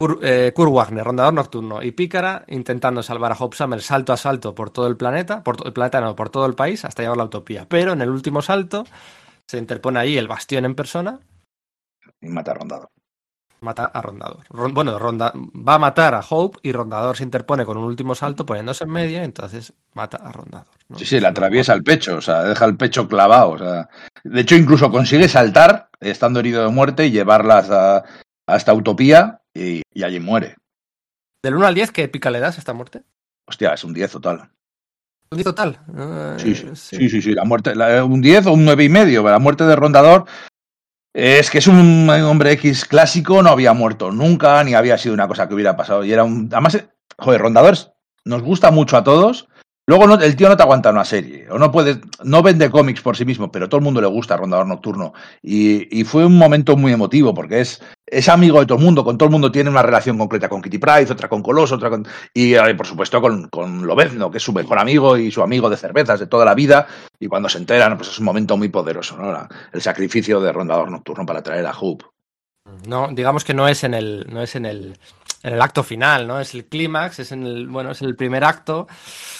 Kurt, 0.00 0.24
eh, 0.24 0.52
Kurt 0.54 0.72
Wagner, 0.72 1.04
rondador 1.04 1.34
nocturno, 1.34 1.82
y 1.82 1.92
Pícara 1.92 2.42
intentando 2.48 3.02
salvar 3.02 3.32
a 3.32 3.36
Hope 3.38 3.54
Summer 3.54 3.82
salto 3.82 4.14
a 4.14 4.16
salto 4.16 4.54
por 4.54 4.70
todo 4.70 4.86
el 4.86 4.96
planeta, 4.96 5.44
por 5.44 5.58
todo 5.58 5.68
el 5.68 5.74
planeta 5.74 6.00
no, 6.00 6.16
por 6.16 6.30
todo 6.30 6.46
el 6.46 6.54
país, 6.54 6.86
hasta 6.86 7.02
llegar 7.02 7.16
a 7.16 7.18
la 7.18 7.24
utopía. 7.24 7.66
Pero 7.68 7.92
en 7.92 8.00
el 8.00 8.08
último 8.08 8.40
salto 8.40 8.86
se 9.46 9.58
interpone 9.58 10.00
ahí 10.00 10.16
el 10.16 10.26
bastión 10.26 10.64
en 10.64 10.74
persona. 10.74 11.20
Y 12.18 12.30
mata 12.30 12.52
a 12.52 12.54
Rondador. 12.54 12.88
Mata 13.60 13.84
a 13.92 14.00
Rondador. 14.00 14.46
Ron, 14.48 14.72
bueno, 14.72 14.98
Ronda, 14.98 15.34
va 15.36 15.74
a 15.74 15.78
matar 15.78 16.14
a 16.14 16.24
Hope 16.26 16.60
y 16.62 16.72
Rondador 16.72 17.18
se 17.18 17.24
interpone 17.24 17.66
con 17.66 17.76
un 17.76 17.84
último 17.84 18.14
salto 18.14 18.46
poniéndose 18.46 18.84
en 18.84 18.90
media, 18.90 19.22
entonces 19.22 19.74
mata 19.92 20.16
a 20.16 20.32
Rondador. 20.32 20.66
¿no? 20.88 20.98
Sí, 20.98 21.04
sí, 21.04 21.20
le 21.20 21.26
atraviesa 21.26 21.74
el 21.74 21.82
pecho, 21.82 22.16
o 22.16 22.22
sea, 22.22 22.44
deja 22.44 22.64
el 22.64 22.78
pecho 22.78 23.06
clavado. 23.06 23.50
O 23.50 23.58
sea, 23.58 23.90
de 24.24 24.40
hecho, 24.40 24.54
incluso 24.54 24.90
consigue 24.90 25.28
saltar, 25.28 25.90
estando 26.00 26.40
herido 26.40 26.64
de 26.64 26.70
muerte, 26.70 27.06
y 27.06 27.10
llevarla 27.10 27.58
hasta, 27.58 28.04
hasta 28.46 28.72
Utopía 28.72 29.39
y, 29.54 29.82
y, 29.92 30.02
allí 30.02 30.20
muere. 30.20 30.56
¿Del 31.42 31.56
1 31.56 31.66
al 31.66 31.74
10 31.74 31.92
qué 31.92 32.08
pica 32.08 32.30
le 32.30 32.40
das 32.40 32.56
a 32.56 32.60
esta 32.60 32.72
muerte? 32.72 33.02
Hostia, 33.46 33.74
es 33.74 33.84
un 33.84 33.94
10 33.94 34.12
total. 34.12 34.50
¿Un 35.30 35.36
10 35.36 35.44
total? 35.44 35.80
Uh, 35.88 36.38
sí, 36.38 36.54
sí, 36.54 36.66
sí, 36.74 36.96
sí, 36.96 37.08
sí, 37.08 37.22
sí, 37.22 37.32
la 37.32 37.44
muerte, 37.44 37.74
la, 37.74 38.04
un 38.04 38.20
10 38.20 38.46
o 38.46 38.52
un 38.52 38.64
9 38.64 38.84
y 38.84 38.88
medio, 38.88 39.22
la 39.22 39.38
muerte 39.38 39.64
de 39.64 39.76
Rondador 39.76 40.26
es 41.12 41.50
que 41.50 41.58
es 41.58 41.66
un 41.66 42.08
hombre 42.08 42.52
X 42.52 42.84
clásico, 42.84 43.42
no 43.42 43.50
había 43.50 43.72
muerto 43.72 44.12
nunca, 44.12 44.62
ni 44.62 44.74
había 44.74 44.96
sido 44.96 45.14
una 45.14 45.26
cosa 45.26 45.48
que 45.48 45.54
hubiera 45.54 45.76
pasado. 45.76 46.04
Y 46.04 46.12
era 46.12 46.24
un. 46.24 46.48
Además, 46.52 46.84
joder, 47.18 47.40
Rondadores 47.40 47.90
nos 48.24 48.42
gusta 48.42 48.70
mucho 48.70 48.96
a 48.96 49.04
todos. 49.04 49.48
Luego 49.90 50.04
el 50.14 50.36
tío 50.36 50.48
no 50.48 50.56
te 50.56 50.62
aguanta 50.62 50.90
una 50.90 51.04
serie, 51.04 51.48
o 51.50 51.58
no 51.58 51.72
puede, 51.72 52.00
no 52.22 52.44
vende 52.44 52.70
cómics 52.70 53.00
por 53.00 53.16
sí 53.16 53.24
mismo, 53.24 53.50
pero 53.50 53.68
todo 53.68 53.78
el 53.78 53.82
mundo 53.82 54.00
le 54.00 54.06
gusta 54.06 54.36
Rondador 54.36 54.68
Nocturno. 54.68 55.14
Y, 55.42 56.04
fue 56.04 56.24
un 56.24 56.38
momento 56.38 56.76
muy 56.76 56.92
emotivo, 56.92 57.34
porque 57.34 57.60
es, 57.60 57.82
es 58.06 58.28
amigo 58.28 58.60
de 58.60 58.66
todo 58.66 58.78
el 58.78 58.84
mundo, 58.84 59.02
con 59.02 59.18
todo 59.18 59.26
el 59.26 59.32
mundo 59.32 59.50
tiene 59.50 59.68
una 59.68 59.82
relación 59.82 60.16
concreta 60.16 60.48
con 60.48 60.62
Kitty 60.62 60.78
Price, 60.78 61.12
otra 61.12 61.28
con 61.28 61.42
Coloso, 61.42 61.74
otra 61.74 61.90
con. 61.90 62.06
Y 62.32 62.54
eh, 62.54 62.74
por 62.76 62.86
supuesto 62.86 63.20
con, 63.20 63.48
con 63.48 63.84
Lobezno, 63.84 64.30
que 64.30 64.38
es 64.38 64.44
su 64.44 64.52
mejor 64.52 64.78
amigo 64.78 65.16
y 65.16 65.32
su 65.32 65.42
amigo 65.42 65.68
de 65.68 65.76
cervezas 65.76 66.20
de 66.20 66.28
toda 66.28 66.44
la 66.44 66.54
vida. 66.54 66.86
Y 67.18 67.26
cuando 67.26 67.48
se 67.48 67.58
enteran, 67.58 67.96
pues 67.96 68.10
es 68.10 68.18
un 68.20 68.26
momento 68.26 68.56
muy 68.56 68.68
poderoso, 68.68 69.16
¿no? 69.16 69.48
El 69.72 69.82
sacrificio 69.82 70.40
de 70.40 70.52
Rondador 70.52 70.88
Nocturno 70.88 71.26
para 71.26 71.42
traer 71.42 71.66
a 71.66 71.72
Hope. 71.72 72.04
No, 72.86 73.08
digamos 73.10 73.42
que 73.42 73.54
no 73.54 73.66
es 73.66 73.82
en 73.82 73.94
el, 73.94 74.24
no 74.30 74.40
es 74.40 74.54
en 74.54 74.66
el, 74.66 74.96
en 75.42 75.54
el 75.54 75.62
acto 75.62 75.82
final, 75.82 76.26
¿no? 76.26 76.40
Es 76.40 76.54
el 76.54 76.66
clímax, 76.66 77.20
es 77.20 77.32
en 77.32 77.46
el, 77.46 77.66
bueno, 77.68 77.92
es 77.92 78.02
el 78.02 78.16
primer 78.16 78.44
acto. 78.44 78.86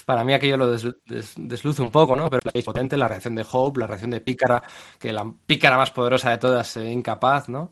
Para 0.07 0.25
mí 0.25 0.33
aquello 0.33 0.57
lo 0.57 0.70
des, 0.70 0.87
des, 1.07 1.35
desluce 1.37 1.83
un 1.83 1.91
poco, 1.91 2.17
¿no? 2.17 2.31
Pero 2.31 2.51
es 2.53 2.65
potente 2.65 2.97
la 2.97 3.09
reacción 3.09 3.35
de 3.35 3.47
Hope, 3.51 3.81
la 3.81 3.87
reacción 3.87 4.11
de 4.11 4.20
Pícara, 4.20 4.62
que 4.99 5.12
la 5.12 5.31
Pícara 5.47 5.77
más 5.77 5.91
poderosa 5.91 6.31
de 6.31 6.39
todas, 6.39 6.77
eh, 6.77 6.91
incapaz, 6.91 7.49
¿no? 7.49 7.70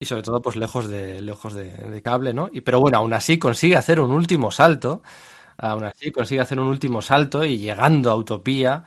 Y 0.00 0.06
sobre 0.06 0.22
todo, 0.22 0.42
pues 0.42 0.56
lejos 0.56 0.88
de, 0.88 1.22
lejos 1.22 1.54
de, 1.54 2.02
cable, 2.02 2.34
¿no? 2.34 2.48
Y, 2.52 2.62
pero 2.62 2.80
bueno, 2.80 2.98
aún 2.98 3.12
así 3.14 3.38
consigue 3.38 3.76
hacer 3.76 4.00
un 4.00 4.12
último 4.12 4.50
salto. 4.50 5.02
Aún 5.58 5.84
así 5.84 6.12
consigue 6.12 6.40
hacer 6.40 6.58
un 6.60 6.68
último 6.68 7.02
salto 7.02 7.44
y 7.44 7.58
llegando 7.58 8.10
a 8.10 8.16
Utopía. 8.16 8.84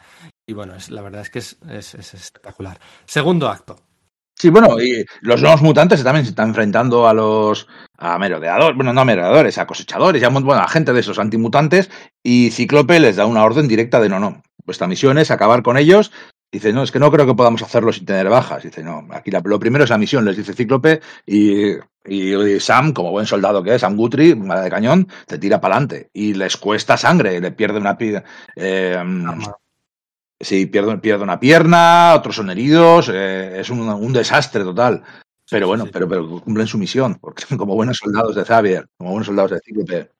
Y 0.47 0.53
bueno, 0.53 0.75
es, 0.75 0.89
la 0.91 1.01
verdad 1.01 1.21
es 1.21 1.29
que 1.29 1.39
es 1.39 1.57
espectacular. 1.95 2.79
Segundo 3.05 3.49
acto. 3.49 3.84
Sí, 4.37 4.49
bueno, 4.49 4.79
y 4.81 5.05
los 5.21 5.41
nuevos 5.41 5.61
mutantes 5.61 6.03
también 6.03 6.25
se 6.25 6.31
están 6.31 6.49
enfrentando 6.49 7.07
a 7.07 7.13
los 7.13 7.67
a 7.97 8.19
merodeadores, 8.19 8.75
bueno, 8.75 8.91
no 8.91 9.01
a 9.01 9.05
merodeadores, 9.05 9.57
a 9.57 9.65
cosechadores, 9.65 10.21
ya, 10.21 10.27
bueno, 10.27 10.61
a 10.61 10.67
gente 10.67 10.91
de 10.91 10.99
esos 10.99 11.19
antimutantes, 11.19 11.89
y 12.21 12.51
Cíclope 12.51 12.99
les 12.99 13.15
da 13.15 13.25
una 13.25 13.45
orden 13.45 13.67
directa 13.69 14.01
de 14.01 14.09
no, 14.09 14.19
no, 14.19 14.43
vuestra 14.65 14.87
misión 14.87 15.17
es 15.17 15.31
acabar 15.31 15.63
con 15.63 15.77
ellos. 15.77 16.11
Dice, 16.51 16.71
no, 16.71 16.83
es 16.83 16.91
que 16.91 16.99
no 16.99 17.11
creo 17.11 17.25
que 17.25 17.33
podamos 17.33 17.61
hacerlo 17.63 17.91
sin 17.91 18.05
tener 18.05 18.29
bajas. 18.29 18.63
Dice, 18.63 18.81
no, 18.81 19.05
aquí 19.11 19.29
la, 19.29 19.41
lo 19.43 19.59
primero 19.59 19.83
es 19.83 19.89
la 19.89 19.97
misión, 19.97 20.23
les 20.23 20.37
dice 20.37 20.53
Cíclope, 20.53 21.01
y, 21.25 21.73
y, 22.05 22.33
y 22.33 22.59
Sam, 22.59 22.93
como 22.93 23.11
buen 23.11 23.25
soldado 23.25 23.61
que 23.61 23.75
es, 23.75 23.81
Sam 23.81 23.97
Guthrie, 23.97 24.35
mala 24.35 24.61
de 24.61 24.69
cañón, 24.69 25.07
te 25.27 25.37
tira 25.37 25.59
para 25.59 25.75
adelante. 25.75 26.09
Y 26.13 26.33
les 26.33 26.55
cuesta 26.55 26.95
sangre, 26.95 27.41
le 27.41 27.51
pierde 27.51 27.79
una... 27.79 27.97
Eh, 28.55 29.03
Sí, 30.39 30.65
pierde, 30.65 30.97
pierde, 30.97 31.23
una 31.23 31.39
pierna, 31.39 32.13
otros 32.13 32.35
son 32.35 32.49
heridos, 32.49 33.09
eh, 33.13 33.59
es 33.59 33.69
un, 33.69 33.79
un, 33.79 34.13
desastre 34.13 34.63
total. 34.63 35.01
Pero 35.49 35.67
bueno, 35.67 35.85
sí, 35.85 35.89
sí. 35.89 35.93
Pero, 35.93 36.09
pero, 36.09 36.41
cumplen 36.41 36.67
su 36.67 36.77
misión, 36.77 37.15
porque 37.15 37.43
como 37.57 37.75
buenos 37.75 37.97
soldados 37.97 38.35
de 38.35 38.43
Xavier, 38.43 38.85
como 38.97 39.11
buenos 39.11 39.27
soldados 39.27 39.51
de 39.51 39.59
Cíclope. 39.63 40.15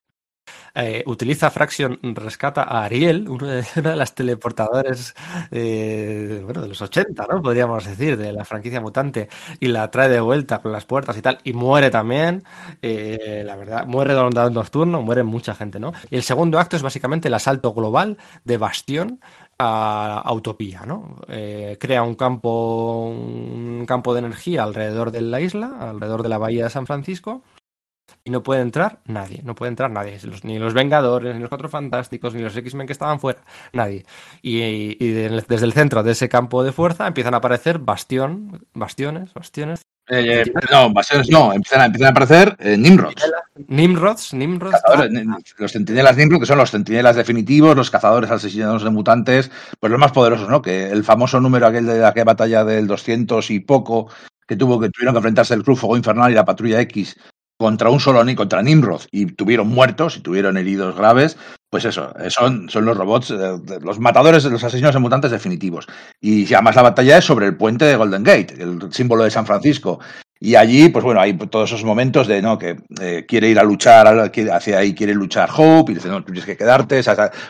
Eh, 0.78 1.04
utiliza 1.08 1.50
Fraction, 1.50 1.98
rescata 2.16 2.64
a 2.64 2.84
Ariel, 2.84 3.30
una 3.30 3.54
de, 3.54 3.66
una 3.78 3.92
de 3.92 3.96
las 3.96 4.14
teleportadores 4.14 5.16
eh, 5.50 6.42
bueno, 6.44 6.62
de 6.62 6.68
los 6.68 6.82
80, 6.82 7.26
¿no? 7.32 7.42
Podríamos 7.42 7.86
decir, 7.86 8.18
de 8.18 8.34
la 8.34 8.44
franquicia 8.44 8.82
mutante, 8.82 9.30
y 9.60 9.68
la 9.68 9.90
trae 9.90 10.10
de 10.10 10.20
vuelta 10.20 10.62
con 10.62 10.74
las 10.74 10.86
puertas 10.86 11.18
y 11.18 11.22
tal, 11.22 11.40
y 11.44 11.54
muere 11.54 11.90
también, 11.90 12.44
eh, 12.82 13.44
la 13.46 13.56
verdad, 13.56 13.86
muere 13.88 14.14
de 14.14 14.22
un 14.22 14.54
nocturno, 14.54 15.02
muere 15.02 15.24
mucha 15.24 15.56
gente, 15.56 15.80
¿no? 15.80 15.94
Y 16.10 16.18
el 16.18 16.24
segundo 16.24 16.60
acto 16.60 16.76
es 16.76 16.82
básicamente 16.82 17.30
el 17.30 17.34
asalto 17.34 17.74
global 17.74 18.18
de 18.44 18.58
Bastión 18.58 19.22
a, 19.60 20.32
Utopía, 20.34 20.84
¿no? 20.86 21.16
Eh, 21.28 21.78
crea 21.80 22.04
un 22.04 22.16
campo, 22.16 23.08
un 23.08 23.86
campo 23.88 24.14
de 24.14 24.20
energía 24.20 24.64
alrededor 24.64 25.12
de 25.12 25.22
la 25.22 25.42
isla, 25.42 25.78
alrededor 25.80 26.24
de 26.24 26.30
la 26.30 26.38
bahía 26.38 26.66
de 26.66 26.70
San 26.70 26.86
Francisco, 26.86 27.44
y 28.24 28.32
no 28.32 28.44
puede 28.44 28.62
entrar 28.62 29.02
nadie, 29.06 29.42
no 29.44 29.56
puede 29.56 29.70
entrar 29.70 29.92
nadie, 29.92 30.18
ni 30.44 30.60
los 30.60 30.74
Vengadores, 30.74 31.36
ni 31.36 31.42
los 31.42 31.50
Cuatro 31.50 31.70
Fantásticos, 31.70 32.34
ni 32.34 32.42
los 32.42 32.56
X-Men 32.56 32.88
que 32.88 32.94
estaban 32.94 33.20
fuera, 33.20 33.44
nadie. 33.72 34.06
Y, 34.42 34.62
y, 35.04 35.12
desde 35.12 35.66
el 35.66 35.74
centro 35.74 36.04
de 36.04 36.12
ese 36.12 36.30
campo 36.30 36.64
de 36.64 36.72
fuerza 36.72 37.08
empiezan 37.08 37.34
a 37.34 37.38
aparecer 37.38 37.80
bastión, 37.80 38.66
bastiones, 38.74 39.34
bastiones, 39.34 39.82
Eh, 40.08 40.44
eh, 40.46 40.54
no, 40.72 40.88
invasiones 40.88 41.30
no, 41.30 41.52
empiezan 41.52 41.82
a, 41.82 41.86
empiezan 41.86 42.08
a 42.08 42.12
aparecer 42.12 42.56
eh, 42.60 42.78
Nimrods. 42.78 43.24
Nimrods, 43.68 44.34
Nimrods. 44.34 44.80
Cazadores, 44.82 45.12
los 45.58 45.72
centinelas 45.72 46.16
Nimrod, 46.16 46.40
que 46.40 46.46
son 46.46 46.60
los 46.60 46.70
centinelas 46.70 47.16
definitivos, 47.16 47.76
los 47.76 47.90
cazadores 47.90 48.30
asesinados 48.30 48.84
de 48.84 48.92
mutantes, 48.92 49.50
pues 49.80 49.90
los 49.90 50.00
más 50.00 50.12
poderosos, 50.12 50.48
¿no? 50.48 50.62
Que 50.62 50.92
el 50.92 51.04
famoso 51.04 51.40
número 51.40 51.66
aquel 51.66 51.88
de 51.88 52.06
aquella 52.06 52.26
batalla 52.26 52.64
del 52.64 52.86
200 52.86 53.50
y 53.50 53.60
poco, 53.62 54.10
que 54.48 54.56
tuvo 54.56 54.80
que 54.80 54.90
tuvieron 54.90 55.16
que 55.16 55.20
enfrentarse 55.20 55.56
el 55.56 55.64
Club 55.64 55.78
Fuego 55.78 55.98
Infernal 55.98 56.32
y 56.32 56.36
la 56.36 56.46
Patrulla 56.46 56.82
X 56.82 57.18
contra 57.58 57.90
un 57.90 58.00
solo 58.00 58.24
contra 58.36 58.62
Nimrod 58.62 59.02
y 59.12 59.28
tuvieron 59.28 59.68
muertos 59.68 60.18
y 60.18 60.22
tuvieron 60.22 60.58
heridos 60.58 60.96
graves, 60.96 61.38
pues 61.70 61.86
eso, 61.86 62.14
son, 62.30 62.70
son 62.70 62.86
los 62.86 62.98
robots, 62.98 63.32
eh, 63.32 63.58
los 63.82 64.00
matadores, 64.00 64.44
los 64.46 64.64
asesinos 64.64 64.94
de 64.94 65.00
mutantes 65.00 65.32
definitivos. 65.32 65.88
Y 66.22 66.52
además 66.54 66.76
la 66.76 66.82
batalla 66.84 67.18
es 67.18 67.26
sobre 67.26 67.48
el 67.48 67.58
puente 67.58 67.86
de 67.86 67.96
Golden 67.96 68.24
Gate, 68.24 68.56
el 68.60 68.92
símbolo 68.92 69.24
de 69.24 69.32
San 69.32 69.46
Francisco. 69.46 70.00
Y 70.38 70.56
allí, 70.56 70.90
pues 70.90 71.06
bueno, 71.06 71.22
hay 71.22 71.34
todos 71.34 71.72
esos 71.72 71.86
momentos 71.86 72.28
de, 72.28 72.42
¿no? 72.42 72.58
Que 72.58 72.76
eh, 73.02 73.26
quiere 73.26 73.48
ir 73.48 73.58
a 73.58 73.64
luchar, 73.64 74.32
hacia 74.52 74.78
ahí 74.78 74.94
quiere 74.94 75.14
luchar 75.14 75.50
Hope, 75.56 75.94
y 75.94 75.96
dice, 75.96 76.10
no, 76.10 76.24
tienes 76.26 76.44
que 76.44 76.58
quedarte, 76.58 77.02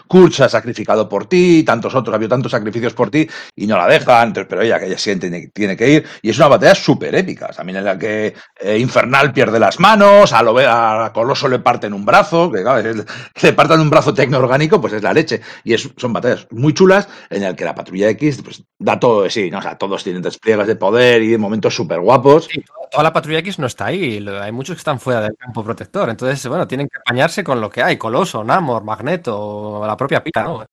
Kurt 0.08 0.34
se 0.34 0.44
ha 0.44 0.50
sacrificado 0.50 1.10
por 1.10 1.26
ti, 1.28 1.64
tantos 1.64 1.96
otros, 1.96 2.14
ha 2.14 2.18
habido 2.18 2.30
tantos 2.30 2.52
sacrificios 2.52 2.94
por 2.94 3.10
ti, 3.10 3.28
y 3.56 3.66
no 3.66 3.76
la 3.78 3.88
dejan, 3.88 4.34
pero 4.34 4.62
ella 4.62 4.80
que 4.80 4.86
ella 4.86 5.00
siente 5.00 5.50
tiene 5.54 5.76
que 5.76 5.90
ir, 5.90 6.06
y 6.22 6.30
es 6.30 6.38
una 6.38 6.48
batalla 6.48 6.76
súper 6.76 7.16
épica, 7.16 7.48
también 7.48 7.78
en 7.78 7.86
la 7.86 7.98
que 7.98 8.36
eh, 8.62 8.78
Infernal 8.78 9.34
pierde 9.34 9.60
las 9.60 9.80
manos, 9.80 10.32
a, 10.32 10.44
lo, 10.44 10.56
a 10.60 11.12
Coloso 11.12 11.48
le 11.48 11.60
parten 11.60 11.92
un 11.92 12.06
brazo, 12.06 12.52
que, 12.52 12.62
claro, 12.62 12.84
que 12.84 13.04
le 13.48 13.54
partan 13.54 13.82
un 13.82 13.90
brazo 13.90 14.14
tecnoorgánico, 14.14 14.80
pues 14.80 14.94
es 14.94 15.02
la 15.02 15.12
leche, 15.12 15.42
y 15.64 15.74
es, 15.74 15.90
son 15.98 16.14
batallas 16.14 16.46
muy 16.52 16.74
chulas, 16.74 17.10
en 17.32 17.44
el 17.44 17.56
que 17.56 17.66
la 17.66 17.74
Patrulla 17.74 18.10
X, 18.10 18.44
pues 18.44 18.64
da 18.78 19.00
todo 19.00 19.24
de 19.24 19.32
sí, 19.32 19.50
¿no? 19.50 19.58
o 19.58 19.62
sea, 19.64 19.76
todos 19.76 20.04
tienen 20.04 20.22
despliegues 20.22 20.68
de 20.68 20.76
poder 20.76 21.24
y 21.24 21.36
momentos 21.38 21.74
súper 21.74 22.00
guapos 22.00 22.48
toda 22.92 23.04
la 23.04 23.14
patrulla 23.14 23.40
X 23.40 23.60
no 23.60 23.68
está 23.68 23.86
ahí. 23.88 24.26
Hay 24.28 24.52
muchos 24.52 24.76
que 24.76 24.80
están 24.80 25.00
fuera 25.00 25.22
del 25.22 25.36
campo 25.36 25.64
protector. 25.64 26.10
Entonces, 26.10 26.46
bueno, 26.48 26.68
tienen 26.68 26.88
que 26.88 26.98
apañarse 26.98 27.44
con 27.44 27.62
lo 27.62 27.70
que 27.70 27.84
hay. 27.84 27.98
Coloso, 27.98 28.44
Namor, 28.44 28.84
Magneto, 28.84 29.84
la 29.86 29.98
propia 29.98 30.24
pica, 30.24 30.44
¿no? 30.44 30.66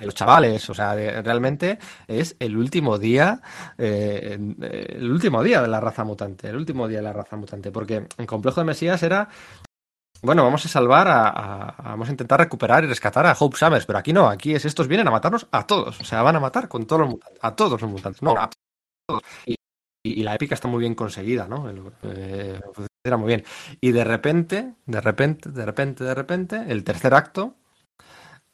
Los 0.00 0.14
chavales, 0.14 0.68
o 0.68 0.74
sea, 0.74 0.94
realmente 1.22 1.78
es 2.08 2.34
el 2.40 2.56
último 2.56 2.98
día, 2.98 3.40
eh, 3.78 4.36
el 4.36 5.12
último 5.12 5.44
día 5.44 5.62
de 5.62 5.68
la 5.68 5.80
raza 5.80 6.02
mutante, 6.02 6.48
el 6.48 6.56
último 6.56 6.88
día 6.88 6.98
de 6.98 7.04
la 7.04 7.12
raza 7.12 7.36
mutante, 7.36 7.70
porque 7.70 8.08
el 8.18 8.26
complejo 8.26 8.60
de 8.60 8.64
Mesías 8.64 9.00
era 9.04 9.28
bueno, 10.22 10.42
vamos 10.42 10.64
a 10.64 10.68
salvar 10.68 11.06
a, 11.08 11.74
Vamos 11.78 12.08
a 12.08 12.10
intentar 12.10 12.40
recuperar 12.40 12.84
y 12.84 12.88
rescatar 12.88 13.26
a 13.26 13.36
Hope 13.38 13.56
Summers, 13.56 13.86
pero 13.86 13.98
aquí 13.98 14.12
no, 14.12 14.28
aquí 14.28 14.54
es 14.54 14.64
estos 14.64 14.88
vienen 14.88 15.06
a 15.08 15.10
matarnos 15.10 15.46
a 15.50 15.66
todos. 15.66 16.00
O 16.00 16.04
sea, 16.04 16.22
van 16.22 16.36
a 16.36 16.40
matar 16.40 16.68
con 16.68 16.86
todos 16.86 17.02
los 17.02 17.10
mutantes, 17.10 17.38
a 17.42 17.54
todos 17.54 17.80
los 17.80 17.90
mutantes, 17.90 18.22
no, 18.22 18.32
a 18.32 18.50
todos. 19.06 19.22
Y, 19.46 19.55
y, 20.14 20.22
la 20.22 20.34
épica 20.34 20.54
está 20.54 20.68
muy 20.68 20.80
bien 20.80 20.94
conseguida, 20.94 21.46
¿no? 21.48 21.70
Eh, 22.02 22.60
era 23.04 23.16
muy 23.16 23.28
bien. 23.28 23.44
Y 23.80 23.92
de 23.92 24.04
repente, 24.04 24.74
de 24.86 25.00
repente, 25.00 25.50
de 25.50 25.64
repente, 25.64 26.04
de 26.04 26.14
repente, 26.14 26.64
el 26.68 26.84
tercer 26.84 27.14
acto, 27.14 27.54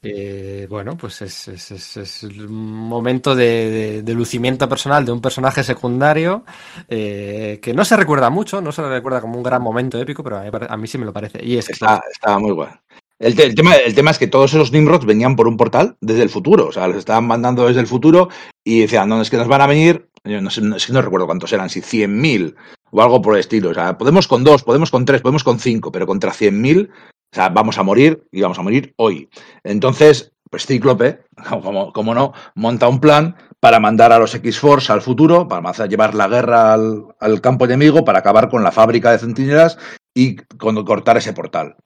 eh, 0.05 0.67
bueno, 0.69 0.97
pues 0.97 1.23
es, 1.23 1.47
es, 1.47 1.71
es, 1.71 1.97
es, 1.97 2.23
un 2.25 2.53
momento 2.53 3.37
de, 3.37 4.03
de, 4.03 4.15
lucimiento 4.15 4.69
personal 4.69 5.05
de 5.05 5.13
un 5.13 5.21
personaje 5.21 5.63
secundario 5.63 6.45
eh, 6.89 7.61
que 7.63 7.73
no 7.73 7.85
se 7.85 7.97
recuerda 7.97 8.29
mucho, 8.29 8.61
no 8.61 8.73
se 8.73 8.83
recuerda 8.83 9.21
como 9.21 9.37
un 9.37 9.45
gran 9.45 9.63
momento 9.63 10.01
épico, 10.01 10.25
pero 10.25 10.39
a 10.39 10.77
mí, 10.77 10.89
sí 10.89 10.99
me 10.99 11.05
lo 11.05 11.13
parece. 11.13 11.39
Y 11.45 11.57
es 11.57 11.71
Está, 11.71 12.03
muy 12.41 12.51
bueno. 12.51 12.77
El, 13.21 13.39
el, 13.41 13.55
tema, 13.55 13.77
el 13.77 13.95
tema 13.95 14.11
es 14.11 14.19
que 14.19 14.27
todos 14.27 14.53
esos 14.53 14.73
Nimrods 14.73 15.07
venían 15.07 15.37
por 15.37 15.47
un 15.47 15.57
portal 15.57 15.97
desde 16.01 16.23
el 16.23 16.31
futuro, 16.31 16.67
o 16.67 16.73
sea, 16.73 16.89
los 16.89 16.97
estaban 16.97 17.25
mandando 17.25 17.69
desde 17.69 17.81
el 17.81 17.87
futuro 17.87 18.29
y 18.65 18.81
decían, 18.81 19.09
no, 19.09 19.23
es 19.23 19.31
que 19.31 19.37
nos 19.37 19.47
van 19.47 19.61
a 19.61 19.69
venir 19.69 20.09
no 20.25 20.51
sé, 20.51 20.60
no, 20.60 20.76
no 20.76 21.02
recuerdo 21.02 21.26
cuántos 21.26 21.52
eran, 21.52 21.70
si 21.70 21.81
100.000 21.81 22.55
o 22.91 23.02
algo 23.02 23.20
por 23.23 23.34
el 23.34 23.41
estilo. 23.41 23.70
O 23.70 23.75
sea, 23.75 23.99
podemos 23.99 24.28
con 24.28 24.44
dos, 24.44 24.62
podemos 24.62 24.91
con 24.91 25.05
tres, 25.05 25.20
podemos 25.20 25.44
con 25.44 25.59
cinco, 25.59 25.91
pero 25.91 26.07
contra 26.07 26.33
100.000, 26.33 26.91
o 26.91 27.34
sea, 27.34 27.49
vamos 27.49 27.78
a 27.78 27.83
morir 27.83 28.25
y 28.31 28.42
vamos 28.42 28.59
a 28.59 28.62
morir 28.62 28.94
hoy. 28.97 29.28
Entonces, 29.65 30.33
pues 30.51 30.67
Cíclope, 30.67 31.25
como, 31.62 31.92
como 31.92 32.15
no, 32.15 32.33
monta 32.55 32.89
un 32.89 33.01
plan 33.01 33.36
para 33.59 33.81
mandar 33.81 34.12
a 34.12 34.18
los 34.18 34.34
X-Force 34.34 34.92
al 34.92 35.02
futuro, 35.02 35.49
para 35.49 35.73
llevar 35.86 36.15
la 36.15 36.28
guerra 36.28 36.73
al, 36.73 37.07
al, 37.20 37.41
campo 37.41 37.65
enemigo, 37.65 38.05
para 38.05 38.18
acabar 38.18 38.49
con 38.49 38.62
la 38.62 38.73
fábrica 38.73 39.12
de 39.12 39.18
centinelas 39.18 39.78
y 40.15 40.36
con, 40.36 40.84
cortar 40.84 41.17
ese 41.17 41.33
portal. 41.33 41.76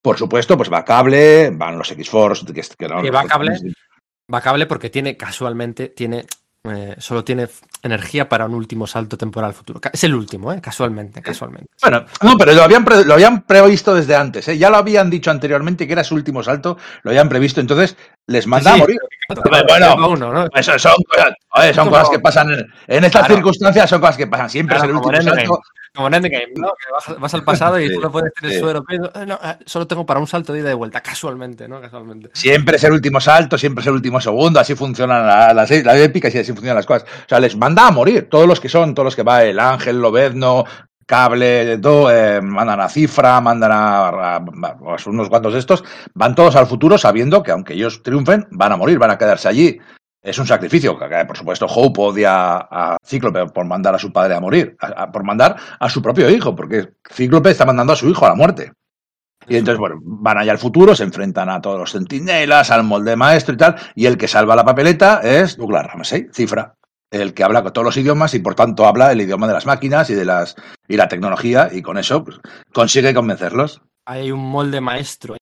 Por 0.00 0.16
supuesto, 0.16 0.56
pues 0.56 0.72
va 0.72 0.84
cable, 0.84 1.50
van 1.50 1.78
los 1.78 1.90
X-Force. 1.90 2.46
Que, 2.46 2.62
que 2.78 2.88
no, 2.88 3.02
va 3.12 3.24
cable, 3.24 3.58
va 4.32 4.40
cable 4.40 4.66
porque 4.66 4.88
tiene, 4.88 5.16
casualmente, 5.16 5.88
tiene 5.88 6.26
eh, 6.68 6.96
solo 6.98 7.24
tiene 7.24 7.48
energía 7.82 8.28
para 8.28 8.46
un 8.46 8.54
último 8.54 8.86
salto 8.86 9.16
temporal 9.16 9.54
futuro. 9.54 9.80
Es 9.92 10.04
el 10.04 10.14
último, 10.14 10.52
¿eh? 10.52 10.60
casualmente, 10.60 11.22
casualmente. 11.22 11.70
Bueno, 11.80 12.04
no, 12.22 12.36
pero 12.36 12.52
lo 12.52 12.62
habían, 12.62 12.84
pre 12.84 13.04
lo 13.04 13.14
habían 13.14 13.42
previsto 13.42 13.94
desde 13.94 14.16
antes, 14.16 14.48
¿eh? 14.48 14.58
ya 14.58 14.70
lo 14.70 14.76
habían 14.76 15.10
dicho 15.10 15.30
anteriormente 15.30 15.86
que 15.86 15.92
era 15.92 16.04
su 16.04 16.14
último 16.14 16.42
salto, 16.42 16.76
lo 17.02 17.10
habían 17.10 17.28
previsto, 17.28 17.60
entonces 17.60 17.96
les 18.26 18.46
manda 18.46 18.72
sí, 18.72 18.76
a 18.76 18.80
morir. 18.80 18.98
Bueno, 19.68 20.08
uno, 20.08 20.32
¿no? 20.32 20.46
eso 20.54 20.78
son, 20.78 20.94
oye, 21.50 21.74
son 21.74 21.88
cosas 21.88 22.10
que 22.10 22.18
pasan 22.20 22.52
en, 22.52 22.66
en 22.86 23.04
estas 23.04 23.22
claro. 23.22 23.34
circunstancias, 23.34 23.90
son 23.90 24.00
cosas 24.00 24.16
que 24.16 24.26
pasan 24.26 24.50
siempre, 24.50 24.76
es 24.76 24.82
el 24.82 24.92
último 24.92 25.22
salto. 25.22 25.60
Como 25.96 26.08
en 26.08 26.14
Endgame, 26.14 26.52
¿no? 26.56 26.68
Que 26.68 26.92
vas, 26.92 27.18
vas 27.18 27.34
al 27.34 27.42
pasado 27.42 27.80
y 27.80 27.88
sí, 27.88 27.94
solo 27.94 28.12
puedes 28.12 28.32
tener 28.34 28.52
sí. 28.52 28.60
suero. 28.60 28.84
Pero, 28.86 29.10
no, 29.24 29.40
solo 29.64 29.86
tengo 29.86 30.04
para 30.04 30.20
un 30.20 30.26
salto 30.26 30.52
de 30.52 30.58
ida 30.60 30.66
y 30.66 30.70
de 30.70 30.74
vuelta, 30.74 31.00
casualmente, 31.00 31.66
¿no? 31.66 31.80
Casualmente. 31.80 32.30
Siempre 32.34 32.76
es 32.76 32.84
el 32.84 32.92
último 32.92 33.18
salto, 33.18 33.56
siempre 33.56 33.80
es 33.80 33.86
el 33.86 33.94
último 33.94 34.20
segundo, 34.20 34.60
así 34.60 34.74
funcionan 34.74 35.26
las 35.26 35.70
la, 35.70 35.82
la 35.82 35.98
épicas 35.98 36.34
y 36.34 36.38
así 36.38 36.52
funcionan 36.52 36.76
las 36.76 36.86
cosas. 36.86 37.08
O 37.08 37.28
sea, 37.28 37.40
les 37.40 37.56
manda 37.56 37.75
a 37.78 37.90
morir 37.90 38.28
todos 38.28 38.46
los 38.46 38.60
que 38.60 38.68
son, 38.68 38.94
todos 38.94 39.04
los 39.04 39.16
que 39.16 39.22
va 39.22 39.44
el 39.44 39.58
Ángel, 39.58 40.00
Lobezno, 40.00 40.64
Cable, 41.04 41.78
todo, 41.78 42.10
eh, 42.10 42.40
mandan 42.40 42.80
a 42.80 42.88
Cifra, 42.88 43.40
mandan 43.40 43.72
a, 43.72 44.08
a, 44.08 44.36
a, 44.36 44.96
unos 45.06 45.28
cuantos 45.28 45.52
de 45.52 45.58
estos, 45.58 45.84
van 46.14 46.34
todos 46.34 46.56
al 46.56 46.66
futuro 46.66 46.98
sabiendo 46.98 47.42
que 47.42 47.52
aunque 47.52 47.74
ellos 47.74 48.02
triunfen, 48.02 48.46
van 48.50 48.72
a 48.72 48.76
morir, 48.76 48.98
van 48.98 49.10
a 49.10 49.18
quedarse 49.18 49.48
allí 49.48 49.78
es 50.26 50.38
un 50.38 50.46
sacrificio. 50.46 50.98
Por 50.98 51.36
supuesto, 51.36 51.66
Hope 51.66 52.00
odia 52.00 52.56
a 52.56 52.96
Cíclope 53.04 53.46
por 53.46 53.64
mandar 53.64 53.94
a 53.94 53.98
su 53.98 54.12
padre 54.12 54.34
a 54.34 54.40
morir, 54.40 54.76
a, 54.80 55.04
a, 55.04 55.12
por 55.12 55.22
mandar 55.22 55.56
a 55.78 55.88
su 55.88 56.02
propio 56.02 56.28
hijo, 56.28 56.54
porque 56.54 56.94
Cíclope 57.08 57.50
está 57.50 57.64
mandando 57.64 57.92
a 57.92 57.96
su 57.96 58.08
hijo 58.08 58.26
a 58.26 58.30
la 58.30 58.34
muerte. 58.34 58.72
Y 59.48 59.56
entonces, 59.56 59.78
bueno, 59.78 60.00
van 60.02 60.38
allá 60.38 60.50
al 60.50 60.58
futuro, 60.58 60.96
se 60.96 61.04
enfrentan 61.04 61.48
a 61.48 61.60
todos 61.60 61.78
los 61.78 61.92
centinelas, 61.92 62.72
al 62.72 62.82
molde 62.82 63.14
maestro 63.14 63.54
y 63.54 63.56
tal, 63.56 63.76
y 63.94 64.06
el 64.06 64.18
que 64.18 64.26
salva 64.26 64.56
la 64.56 64.64
papeleta 64.64 65.20
es 65.22 65.56
Douglas 65.56 65.86
Ramsey, 65.86 66.26
cifra, 66.32 66.74
el 67.10 67.34
que 67.34 67.44
habla 67.44 67.62
con 67.62 67.72
todos 67.72 67.84
los 67.84 67.96
idiomas 67.96 68.34
y 68.34 68.40
por 68.40 68.54
tanto 68.54 68.86
habla 68.86 69.12
el 69.12 69.20
idioma 69.20 69.46
de 69.46 69.54
las 69.54 69.66
máquinas 69.66 70.10
y 70.10 70.14
de 70.14 70.24
las 70.24 70.56
y 70.88 70.96
la 70.96 71.08
tecnología, 71.08 71.70
y 71.72 71.82
con 71.82 71.98
eso 71.98 72.24
pues, 72.24 72.38
consigue 72.72 73.14
convencerlos. 73.14 73.82
Hay 74.06 74.30
un 74.30 74.40
molde 74.40 74.80
maestro 74.80 75.36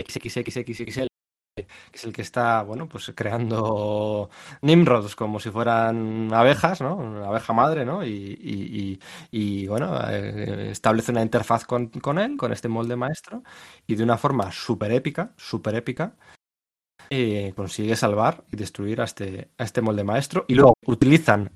XXXXXL 0.00 1.10
que 1.56 1.66
es 1.98 2.04
el 2.04 2.12
que 2.12 2.22
está, 2.22 2.62
bueno, 2.62 2.88
pues 2.88 3.12
creando 3.14 4.30
Nimrods 4.62 5.16
como 5.16 5.40
si 5.40 5.50
fueran 5.50 6.32
abejas, 6.32 6.80
¿no? 6.80 6.96
Una 6.96 7.26
abeja 7.28 7.52
madre, 7.52 7.84
¿no? 7.84 8.04
Y, 8.04 8.38
y, 8.40 9.00
y, 9.30 9.66
bueno, 9.66 9.98
eh, 10.08 10.70
establece 10.70 11.12
una 11.12 11.22
interfaz 11.22 11.64
con, 11.64 11.88
con, 11.88 12.18
él, 12.18 12.36
con 12.36 12.52
este 12.52 12.68
molde 12.68 12.96
maestro, 12.96 13.42
y 13.86 13.94
de 13.94 14.04
una 14.04 14.16
forma 14.16 14.50
súper 14.52 14.92
épica, 14.92 15.32
súper 15.36 15.74
épica, 15.74 16.14
eh, 17.10 17.52
consigue 17.56 17.96
salvar 17.96 18.44
y 18.52 18.56
destruir 18.56 19.00
a 19.00 19.04
este, 19.04 19.50
a 19.58 19.64
este 19.64 19.82
molde 19.82 20.04
maestro. 20.04 20.44
Y 20.48 20.54
luego 20.54 20.74
utilizan 20.86 21.50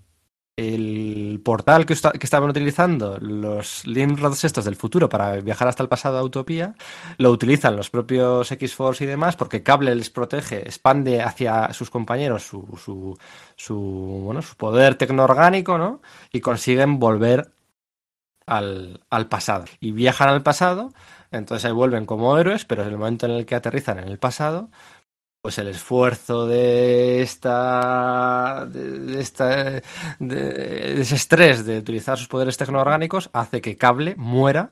el 0.57 1.41
portal 1.45 1.85
que, 1.85 1.95
estaban 1.95 2.51
utilizando 2.51 3.19
los 3.21 3.87
Limrods 3.87 4.45
estos 4.45 4.65
del 4.65 4.77
futuro 4.77 5.09
para 5.09 5.41
viajar 5.41 5.67
hasta 5.67 5.83
el 5.83 5.89
pasado 5.89 6.19
a 6.19 6.23
Utopía, 6.23 6.75
lo 7.19 7.31
utilizan 7.31 7.77
los 7.77 7.91
propios 7.91 8.51
X-Force 8.53 9.05
y 9.05 9.07
demás 9.07 9.37
porque 9.37 9.63
Cable 9.63 9.95
les 9.95 10.11
protege, 10.11 10.59
expande 10.59 11.23
hacia 11.23 11.73
sus 11.73 11.91
compañeros 11.91 12.45
su, 12.45 12.79
su, 12.83 13.19
su, 13.57 13.77
bueno, 14.25 14.43
su 14.43 14.57
poder 14.57 14.95
tecnoorgánico, 14.95 15.77
¿no? 15.77 16.01
Y 16.33 16.41
consiguen 16.41 17.01
volver 17.01 17.53
al, 18.47 19.01
al 19.11 19.29
pasado. 19.29 19.65
Y 19.81 19.91
viajan 19.91 20.29
al 20.29 20.43
pasado, 20.43 20.93
entonces 21.33 21.65
ahí 21.65 21.73
vuelven 21.73 22.07
como 22.07 22.39
héroes, 22.39 22.65
pero 22.65 22.83
en 22.83 22.89
el 22.91 22.99
momento 22.99 23.27
en 23.27 23.33
el 23.33 23.47
que 23.47 23.57
aterrizan 23.57 23.99
en 23.99 24.09
el 24.09 24.19
pasado, 24.19 24.71
pues 25.45 25.59
el 25.59 25.69
esfuerzo 25.69 26.47
de 26.47 27.21
esta 27.21 28.65
de, 28.65 29.21
esta 29.21 29.65
de, 29.65 29.83
de, 30.19 31.03
ese 31.03 31.17
estrés 31.17 31.67
de 31.67 31.81
utilizar 31.81 32.17
sus 32.17 32.29
poderes 32.29 32.57
tecnoorgánicos 32.57 33.29
hace 33.35 33.61
que 33.61 33.77
Cable 33.77 34.15
muera 34.17 34.71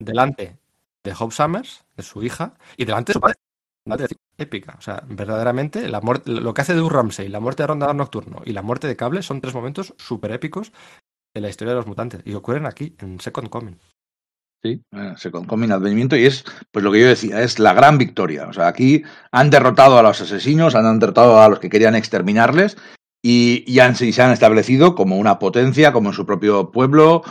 delante 0.00 0.58
de 1.04 1.14
Hope 1.16 1.32
Summers, 1.32 1.84
de 1.96 2.02
su 2.02 2.20
hija, 2.24 2.54
y 2.76 2.84
delante 2.84 3.12
de 3.12 3.14
su 3.14 3.20
padre. 3.20 3.36
Épica. 4.38 4.74
O 4.76 4.80
sea, 4.80 5.04
verdaderamente, 5.06 5.88
la 5.88 6.00
muerte, 6.00 6.32
lo 6.32 6.52
que 6.52 6.62
hace 6.62 6.74
de 6.74 6.88
Ramsey, 6.88 7.28
la 7.28 7.38
muerte 7.38 7.62
de 7.62 7.68
Rondador 7.68 7.94
Nocturno 7.94 8.42
y 8.44 8.52
la 8.52 8.62
muerte 8.62 8.88
de 8.88 8.96
Cable 8.96 9.22
son 9.22 9.40
tres 9.40 9.54
momentos 9.54 9.94
súper 9.98 10.32
épicos 10.32 10.72
en 11.32 11.42
la 11.42 11.48
historia 11.48 11.74
de 11.74 11.76
los 11.76 11.86
mutantes. 11.86 12.22
Y 12.24 12.34
ocurren 12.34 12.66
aquí, 12.66 12.96
en 12.98 13.20
Second 13.20 13.48
Coming. 13.48 13.78
Sí, 14.62 14.84
eh, 14.92 15.14
se 15.16 15.30
combina 15.30 15.76
advenimiento 15.76 16.16
y 16.16 16.26
es, 16.26 16.44
pues 16.70 16.84
lo 16.84 16.92
que 16.92 17.00
yo 17.00 17.06
decía, 17.06 17.40
es 17.40 17.58
la 17.58 17.72
gran 17.72 17.96
victoria. 17.96 18.46
O 18.46 18.52
sea, 18.52 18.68
aquí 18.68 19.02
han 19.32 19.48
derrotado 19.48 19.98
a 19.98 20.02
los 20.02 20.20
asesinos, 20.20 20.74
han 20.74 20.98
derrotado 20.98 21.40
a 21.40 21.48
los 21.48 21.60
que 21.60 21.70
querían 21.70 21.94
exterminarles 21.94 22.76
y, 23.22 23.78
han, 23.78 23.96
se 23.96 24.22
han 24.22 24.32
establecido 24.32 24.94
como 24.94 25.16
una 25.16 25.38
potencia, 25.38 25.92
como 25.92 26.10
en 26.10 26.14
su 26.14 26.26
propio 26.26 26.70
pueblo, 26.70 27.22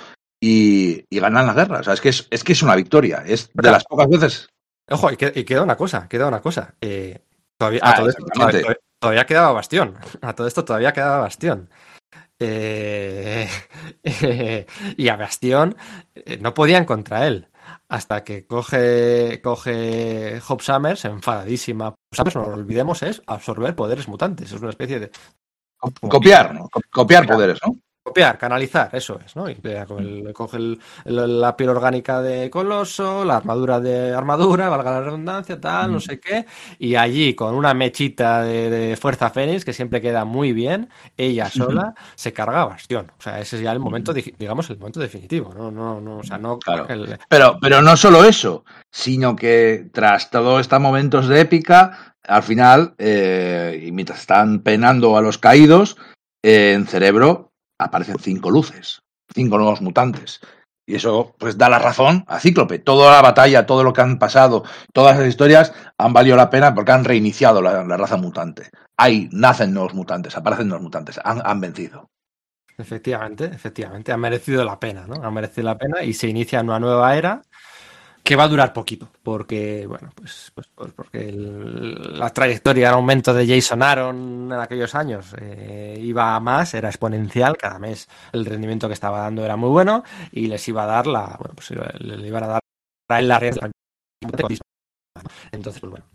y, 0.41 1.06
ganan 1.11 1.45
la 1.45 1.53
guerra. 1.53 1.80
O 1.80 1.83
sea, 1.83 1.93
es 1.93 2.01
que 2.01 2.09
es, 2.09 2.27
es 2.32 2.43
que 2.43 2.53
es 2.53 2.64
una 2.64 2.75
victoria. 2.75 3.24
Es 3.25 3.51
de 3.53 3.72
las 3.72 3.83
pocas 3.85 4.09
veces. 4.09 4.49
Ojo, 4.90 5.11
y, 5.11 5.17
queda 5.17 5.61
una 5.61 5.77
cosa, 5.77 6.08
queda 6.08 6.27
una 6.27 6.41
cosa. 6.41 6.74
Eh, 6.82 7.22
todavía, 7.58 7.82
ah, 7.83 8.03
todavía, 8.99 9.25
quedaba 9.25 9.51
Bastión. 9.51 9.95
A 10.22 10.33
todo 10.33 10.48
esto 10.48 10.66
todavía 10.66 10.93
quedaba 10.93 11.19
Bastión. 11.19 11.69
Eh, 12.40 13.48
y 14.98 15.08
a 15.09 15.16
Bastión 15.18 15.76
eh, 16.16 16.38
no 16.42 16.53
podían 16.53 16.85
contra 16.85 17.27
él. 17.27 17.50
Hasta 17.88 18.24
que 18.24 18.48
coge, 18.48 19.42
coge 19.43 20.42
Hope 20.48 20.64
Summers, 20.64 21.06
enfadadísima. 21.06 21.93
Summers, 22.11 22.35
no 22.35 22.42
lo 22.43 22.53
olvidemos, 22.53 23.03
es 23.03 23.22
absorber 23.27 23.76
poderes 23.76 24.08
mutantes. 24.08 24.51
Es 24.51 24.61
una 24.61 24.72
especie 24.72 25.00
de. 25.00 25.11
Copiar, 26.01 26.53
¿no? 26.53 26.69
Copiar 26.92 27.27
poderes, 27.27 27.59
¿no? 27.66 27.76
Copiar, 28.02 28.38
canalizar, 28.38 28.90
eso 28.94 29.19
es, 29.24 29.36
¿no? 29.36 29.50
Y 29.50 29.58
coge 30.34 30.78
la 31.06 31.58
piel 31.58 31.69
orgánica 31.69 32.22
de 32.22 32.50
Coloso, 32.50 33.26
la 33.26 33.36
armadura 33.36 33.80
de 33.82 34.14
armadura, 34.14 34.69
valga 34.69 34.92
la 34.92 35.02
redundancia, 35.02 35.60
tal, 35.60 35.92
no 35.92 35.98
mm. 35.98 36.02
sé 36.02 36.19
qué, 36.19 36.45
y 36.80 36.95
allí 36.95 37.34
con 37.36 37.53
una 37.56 37.74
mechita 37.74 38.44
de, 38.44 38.98
Fuerza 39.00 39.30
Fénix, 39.30 39.66
que 39.66 39.74
siempre 39.74 40.02
queda 40.02 40.24
muy 40.24 40.53
bien, 40.53 40.90
ella 41.18 41.50
sola 41.50 41.94
se 42.16 42.32
carga 42.32 42.61
a 42.61 42.66
Bastión. 42.66 43.11
O 43.18 43.22
sea, 43.22 43.40
ese 43.42 43.58
es 43.58 43.64
ya 43.64 43.74
el 43.74 43.80
momento, 43.80 44.14
digamos, 44.14 44.69
el 44.69 44.80
momento 44.80 45.02
definitivo, 45.02 45.53
¿no? 45.53 45.69
no, 45.69 46.00
no 46.00 46.18
o 46.18 46.24
sea, 46.24 46.38
no... 46.38 46.58
Pero, 47.28 47.58
pero 47.61 47.82
no 47.82 47.98
solo 47.98 48.24
eso, 48.24 48.64
sino 48.92 49.36
que 49.36 49.90
tras 49.92 50.32
todos 50.32 50.61
estos 50.61 50.80
momentos 50.80 51.28
de 51.28 51.42
épica, 51.42 52.16
al 52.24 52.44
final, 52.44 52.95
eh, 52.98 53.84
y 53.86 53.92
mientras 53.92 54.22
están 54.22 54.60
penando 54.60 55.18
a 55.18 55.22
los 55.22 55.38
caídos, 55.38 55.98
eh, 56.42 56.74
en 56.74 56.88
cerebro 56.88 57.49
aparecen 57.80 58.19
cinco 58.19 58.51
luces, 58.51 59.01
cinco 59.33 59.58
nuevos 59.58 59.82
mutantes. 59.82 60.41
Y 60.85 60.95
eso 60.95 61.35
pues 61.38 61.58
da 61.58 61.69
la 61.69 61.80
razón 61.80 62.25
a 62.27 62.40
Cíclope. 62.40 62.80
Toda 62.80 63.11
la 63.11 63.22
batalla, 63.22 63.66
todo 63.66 63.83
lo 63.83 63.93
que 63.93 64.01
han 64.01 64.17
pasado, 64.17 64.64
todas 64.91 65.17
las 65.17 65.27
historias 65.27 65.72
han 65.98 66.14
valido 66.14 66.35
la 66.35 66.49
pena 66.49 66.74
porque 66.74 66.91
han 66.91 67.06
reiniciado 67.06 67.61
la, 67.61 67.83
raza 67.95 68.17
mutante. 68.17 68.69
Ahí 68.98 69.30
nacen 69.32 69.74
nuevos 69.74 69.93
mutantes, 69.93 70.35
aparecen 70.35 70.67
nuevos 70.67 70.83
mutantes, 70.83 71.19
han, 71.24 71.41
han 71.45 71.61
vencido. 71.61 72.09
Efectivamente, 72.80 73.45
efectivamente, 73.45 74.11
ha 74.11 74.17
merecido 74.17 74.64
la 74.64 74.80
pena, 74.80 75.06
¿no? 75.06 75.16
Ha 75.22 75.30
merecido 75.30 75.66
la 75.66 75.77
pena 75.77 76.01
y 76.01 76.14
se 76.14 76.27
inicia 76.27 76.61
una 76.61 76.80
nueva 76.80 77.16
era 77.16 77.43
que 78.30 78.35
va 78.35 78.43
a 78.43 78.48
durar 78.48 78.74
poquito, 78.74 79.09
porque, 79.24 79.88
bueno, 79.88 80.11
pues, 80.14 80.51
pues, 80.53 80.67
pues 80.75 80.93
porque 80.93 81.32
la 81.33 82.30
trayectoria, 82.30 82.90
el 82.90 82.93
aumento 82.93 83.33
de 83.33 83.48
Jason 83.48 83.82
Aaron 83.82 84.51
en 84.51 84.59
aquellos 84.59 84.93
años 84.93 85.33
eh, 85.41 85.98
iba 85.99 86.35
a 86.35 86.40
más, 86.40 86.75
era 86.75 86.90
exponencial, 86.90 87.58
cada 87.58 87.80
mes 87.80 88.08
el 88.32 88.45
rendimiento 88.45 88.85
que 88.88 88.93
estaba 88.93 89.22
dando 89.22 89.43
era 89.43 89.56
muy 89.56 89.69
bueno 89.69 90.03
y 90.32 90.45
les 90.45 90.67
iba 90.67 90.83
a 90.83 90.85
dar 90.85 91.08
la, 91.08 91.38
bueno, 91.40 91.56
pues 91.56 91.72
le, 91.72 92.27
iban 92.27 92.43
a 92.43 92.48
dar 92.48 93.24
la 93.24 93.40
red. 93.40 93.58
Entonces, 95.51 95.82
pues 95.82 95.90
bueno, 95.90 96.06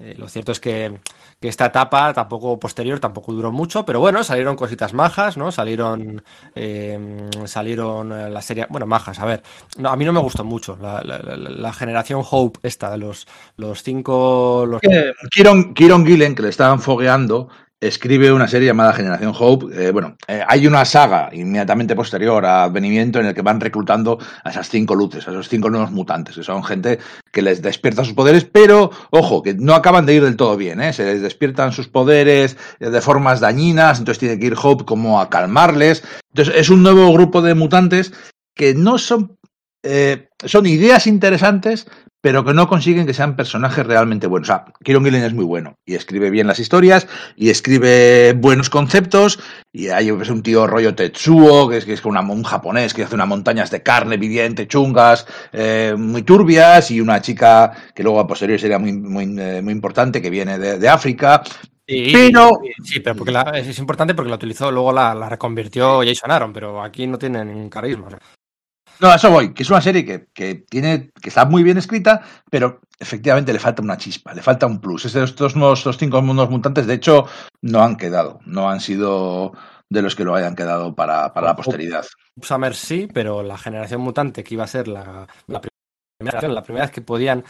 eh, 0.00 0.14
lo 0.16 0.28
cierto 0.28 0.52
es 0.52 0.60
que, 0.60 1.00
esta 1.40 1.66
etapa 1.66 2.12
tampoco 2.12 2.58
posterior 2.58 3.00
tampoco 3.00 3.32
duró 3.32 3.52
mucho, 3.52 3.84
pero 3.84 4.00
bueno, 4.00 4.24
salieron 4.24 4.56
cositas 4.56 4.92
majas, 4.92 5.36
¿no? 5.36 5.52
Salieron 5.52 6.22
eh, 6.54 7.28
salieron 7.46 8.12
eh, 8.12 8.28
la 8.28 8.42
serie, 8.42 8.66
bueno, 8.70 8.86
majas, 8.86 9.18
a 9.18 9.24
ver, 9.24 9.42
no, 9.76 9.90
a 9.90 9.96
mí 9.96 10.04
no 10.04 10.12
me 10.12 10.20
gustó 10.20 10.44
mucho 10.44 10.76
la, 10.80 11.72
generación 11.72 12.22
Hope 12.28 12.60
esta 12.62 12.96
los, 12.96 13.26
los 13.56 13.82
cinco... 13.82 14.66
Los... 14.66 14.80
Kieron, 15.30 15.74
Kieron 15.74 16.06
Gillen, 16.06 16.34
que 16.34 16.42
le 16.42 16.48
estaban 16.48 16.80
fogueando, 16.80 17.48
escribe 17.80 18.32
una 18.32 18.48
serie 18.48 18.66
llamada 18.66 18.92
Generación 18.92 19.32
Hope. 19.38 19.66
Eh, 19.72 19.92
bueno, 19.92 20.16
eh, 20.26 20.42
hay 20.46 20.66
una 20.66 20.84
saga 20.84 21.30
inmediatamente 21.32 21.94
posterior 21.94 22.44
a 22.44 22.64
Advenimiento 22.64 23.20
en 23.20 23.26
el 23.26 23.34
que 23.34 23.42
van 23.42 23.60
reclutando 23.60 24.18
a 24.42 24.50
esas 24.50 24.68
cinco 24.68 24.94
luces, 24.94 25.26
a 25.28 25.30
esos 25.30 25.48
cinco 25.48 25.70
nuevos 25.70 25.92
mutantes, 25.92 26.34
que 26.34 26.42
son 26.42 26.64
gente 26.64 26.98
que 27.30 27.42
les 27.42 27.62
despierta 27.62 28.04
sus 28.04 28.14
poderes, 28.14 28.44
pero, 28.44 28.90
ojo, 29.10 29.42
que 29.42 29.54
no 29.54 29.74
acaban 29.74 30.06
de 30.06 30.14
ir 30.14 30.24
del 30.24 30.36
todo 30.36 30.56
bien, 30.56 30.80
¿eh? 30.80 30.92
Se 30.92 31.04
les 31.04 31.22
despiertan 31.22 31.72
sus 31.72 31.88
poderes 31.88 32.56
eh, 32.80 32.90
de 32.90 33.00
formas 33.00 33.40
dañinas, 33.40 33.98
entonces 33.98 34.18
tiene 34.18 34.38
que 34.38 34.46
ir 34.46 34.56
Hope 34.60 34.84
como 34.84 35.20
a 35.20 35.30
calmarles. 35.30 36.02
Entonces, 36.32 36.54
es 36.56 36.70
un 36.70 36.82
nuevo 36.82 37.12
grupo 37.12 37.42
de 37.42 37.54
mutantes 37.54 38.12
que 38.54 38.74
no 38.74 38.98
son 38.98 39.36
son 40.44 40.66
ideas 40.66 41.06
interesantes, 41.06 41.86
pero 42.20 42.44
que 42.44 42.52
no 42.52 42.68
consiguen 42.68 43.06
que 43.06 43.14
sean 43.14 43.36
personajes 43.36 43.86
realmente 43.86 44.26
buenos. 44.26 44.48
O 44.48 44.52
sea, 44.52 44.64
Kieron 44.82 45.04
Gillen 45.04 45.22
es 45.22 45.34
muy 45.34 45.44
bueno 45.44 45.76
y 45.86 45.94
escribe 45.94 46.30
bien 46.30 46.46
las 46.46 46.58
historias 46.58 47.06
y 47.36 47.50
escribe 47.50 48.32
buenos 48.32 48.70
conceptos 48.70 49.38
y 49.72 49.88
hay 49.88 50.10
pues, 50.10 50.28
un 50.28 50.42
tío 50.42 50.66
rollo 50.66 50.94
Tetsuo, 50.94 51.68
que 51.68 51.76
es, 51.76 51.84
que 51.84 51.92
es 51.92 52.04
una, 52.04 52.20
un 52.20 52.42
japonés 52.42 52.92
que 52.92 53.04
hace 53.04 53.14
unas 53.14 53.28
montañas 53.28 53.70
de 53.70 53.82
carne 53.82 54.16
viviente, 54.16 54.66
chungas, 54.66 55.26
eh, 55.52 55.94
muy 55.96 56.22
turbias 56.22 56.90
y 56.90 57.00
una 57.00 57.20
chica 57.22 57.72
que 57.94 58.02
luego 58.02 58.20
a 58.20 58.26
posteriori 58.26 58.60
sería 58.60 58.78
muy, 58.78 58.92
muy, 58.92 59.24
eh, 59.38 59.62
muy 59.62 59.72
importante 59.72 60.20
que 60.20 60.30
viene 60.30 60.58
de, 60.58 60.88
África. 60.88 61.42
pero... 61.86 62.50
Sí, 62.82 63.00
pero 63.00 63.16
porque 63.16 63.32
es 63.54 63.78
importante 63.78 64.14
porque 64.14 64.30
la 64.30 64.36
utilizó, 64.36 64.72
luego 64.72 64.92
la, 64.92 65.14
la 65.14 65.28
reconvirtió 65.28 66.00
Jason 66.00 66.30
Aaron, 66.30 66.52
pero 66.52 66.82
aquí 66.82 67.06
no 67.06 67.18
tiene 67.18 67.44
ningún 67.44 67.68
carisma. 67.68 68.08
No, 69.00 69.08
a 69.08 69.16
eso 69.16 69.30
voy, 69.30 69.54
que 69.54 69.62
es 69.62 69.70
una 69.70 69.80
serie 69.80 70.04
que, 70.04 70.54
tiene, 70.68 71.10
que 71.20 71.28
está 71.28 71.44
muy 71.44 71.62
bien 71.62 71.78
escrita, 71.78 72.22
pero 72.50 72.80
efectivamente 72.98 73.52
le 73.52 73.58
falta 73.58 73.82
una 73.82 73.96
chispa, 73.96 74.34
le 74.34 74.42
falta 74.42 74.66
un 74.66 74.80
plus. 74.80 75.04
estos 75.04 75.54
nuevos, 75.54 75.80
estos 75.80 75.98
cinco 75.98 76.20
mundos 76.20 76.50
mutantes, 76.50 76.86
de 76.86 76.94
hecho, 76.94 77.26
no 77.62 77.82
han 77.82 77.96
quedado, 77.96 78.40
no 78.44 78.68
han 78.68 78.80
sido 78.80 79.52
de 79.88 80.02
los 80.02 80.14
que 80.14 80.24
lo 80.24 80.34
hayan 80.34 80.56
quedado 80.56 80.94
para, 80.94 81.32
la 81.34 81.56
posteridad. 81.56 82.04
Summer 82.42 82.74
sí, 82.74 83.08
pero 83.12 83.42
la 83.42 83.56
generación 83.56 84.00
mutante 84.00 84.42
que 84.42 84.54
iba 84.54 84.64
a 84.64 84.68
ser 84.68 84.88
la, 84.88 85.26
primera, 85.46 86.48
la 86.48 86.62
primera 86.62 86.84
vez 86.86 86.90
que 86.92 87.00
podían 87.00 87.44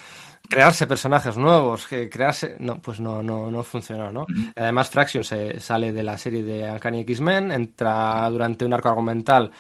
crearse 0.49 0.87
personajes 0.87 1.37
nuevos, 1.37 1.87
que 1.87 2.09
crearse, 2.09 2.57
no, 2.61 2.81
pues 2.81 3.01
no, 3.01 3.23
no, 3.23 3.51
no 3.51 3.63
funcionó, 3.65 4.13
¿no? 4.13 4.27
Además, 4.55 4.91
Fraction 4.91 5.25
se 5.25 5.61
sale 5.61 5.93
de 5.93 6.03
la 6.03 6.17
serie 6.17 6.43
de 6.43 6.71
Uncanny 6.71 7.01
X-Men, 7.01 7.51
entra 7.51 8.29
durante 8.31 8.65
un 8.65 8.73
arco 8.73 8.89
argumental 8.89 9.51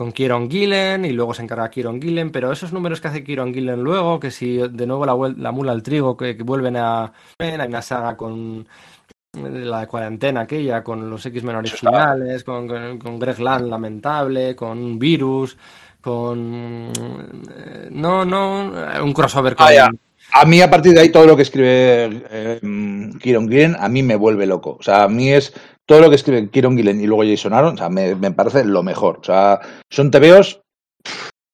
con 0.00 0.12
Kieron 0.12 0.50
Gillen 0.50 1.04
y 1.04 1.12
luego 1.12 1.34
se 1.34 1.42
encarga 1.42 1.68
Kieron 1.68 2.00
Gillen, 2.00 2.30
pero 2.30 2.50
esos 2.50 2.72
números 2.72 3.02
que 3.02 3.08
hace 3.08 3.22
Kieron 3.22 3.52
Gillen 3.52 3.82
luego, 3.82 4.18
que 4.18 4.30
si 4.30 4.56
de 4.56 4.86
nuevo 4.86 5.04
la, 5.04 5.14
la 5.36 5.52
mula 5.52 5.72
al 5.72 5.82
trigo, 5.82 6.16
que, 6.16 6.32
vuelven 6.42 6.78
a... 6.78 7.12
Hay 7.38 7.52
una 7.52 7.82
saga 7.82 8.16
con 8.16 8.66
la 9.34 9.86
cuarentena 9.86 10.40
aquella, 10.40 10.82
con 10.82 11.10
los 11.10 11.26
X-Men 11.26 11.56
originales, 11.56 12.44
con, 12.44 12.96
con, 12.98 13.18
Greg 13.18 13.40
Land 13.40 13.68
lamentable, 13.68 14.56
con 14.56 14.78
un 14.78 14.98
virus, 14.98 15.58
con... 16.00 16.90
Eh, 17.54 17.88
no, 17.90 18.24
no, 18.24 18.72
un 19.04 19.12
crossover 19.12 19.54
con... 19.54 19.66
Ah, 19.68 19.90
a 20.32 20.44
mí, 20.46 20.62
a 20.62 20.70
partir 20.70 20.94
de 20.94 21.00
ahí, 21.00 21.10
todo 21.10 21.26
lo 21.26 21.36
que 21.36 21.42
escribe 21.42 22.22
eh, 22.30 22.58
Kieron 23.20 23.50
Gillen, 23.50 23.76
a 23.78 23.90
mí 23.90 24.02
me 24.02 24.16
vuelve 24.16 24.46
loco. 24.46 24.78
O 24.80 24.82
sea, 24.82 25.02
a 25.02 25.08
mí 25.08 25.30
es 25.30 25.52
todo 25.90 26.02
lo 26.02 26.08
que 26.08 26.14
escriben 26.14 26.46
Kieron 26.50 26.76
Gillen 26.76 27.00
y 27.00 27.06
luego 27.08 27.24
Jason 27.24 27.52
Aaron, 27.52 27.74
o 27.74 27.76
sea, 27.76 27.88
me, 27.88 28.14
parece 28.30 28.64
lo 28.64 28.84
mejor. 28.84 29.18
O 29.22 29.24
sea, 29.24 29.58
son 29.90 30.12
TVOs 30.12 30.60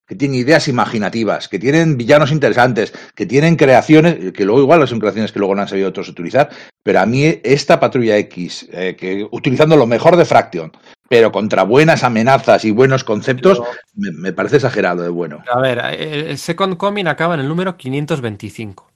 que 0.07 0.15
tienen 0.15 0.39
ideas 0.39 0.69
imaginativas, 0.69 1.49
que 1.49 1.59
tienen 1.59 1.97
villanos 1.97 2.31
interesantes, 2.31 2.93
que 3.15 3.25
tienen 3.25 3.57
creaciones, 3.57 4.35
que 4.35 4.45
luego 4.45 4.61
igual 4.61 4.87
son 4.87 5.01
creaciones 5.01 5.33
que 5.33 5.39
luego 5.39 5.55
no 5.55 5.63
han 5.63 5.69
sabido 5.69 5.89
otros 5.89 6.11
utilizar, 6.11 6.51
pero 6.83 7.01
a 7.01 7.07
mí 7.07 7.41
esta 7.45 7.81
patrulla 7.81 8.19
X, 8.19 8.69
eh, 8.73 8.95
que 8.95 9.27
utilizando 9.31 9.75
lo 9.75 9.87
mejor 9.87 10.17
de 10.19 10.27
Fraction, 10.27 10.71
pero 11.09 11.33
contra 11.33 11.63
buenas 11.63 12.05
amenazas 12.05 12.67
y 12.67 12.73
buenos 12.73 13.05
conceptos, 13.05 13.63
me, 13.95 14.35
parece 14.35 14.57
exagerado 14.57 15.03
de 15.03 15.09
bueno. 15.09 15.43
A 15.51 15.61
ver, 15.61 15.79
el 15.79 16.37
Second 16.37 16.77
Coming 16.77 17.07
acaba 17.07 17.33
en 17.33 17.41
el 17.41 17.49
número 17.49 17.79
525. 17.79 18.87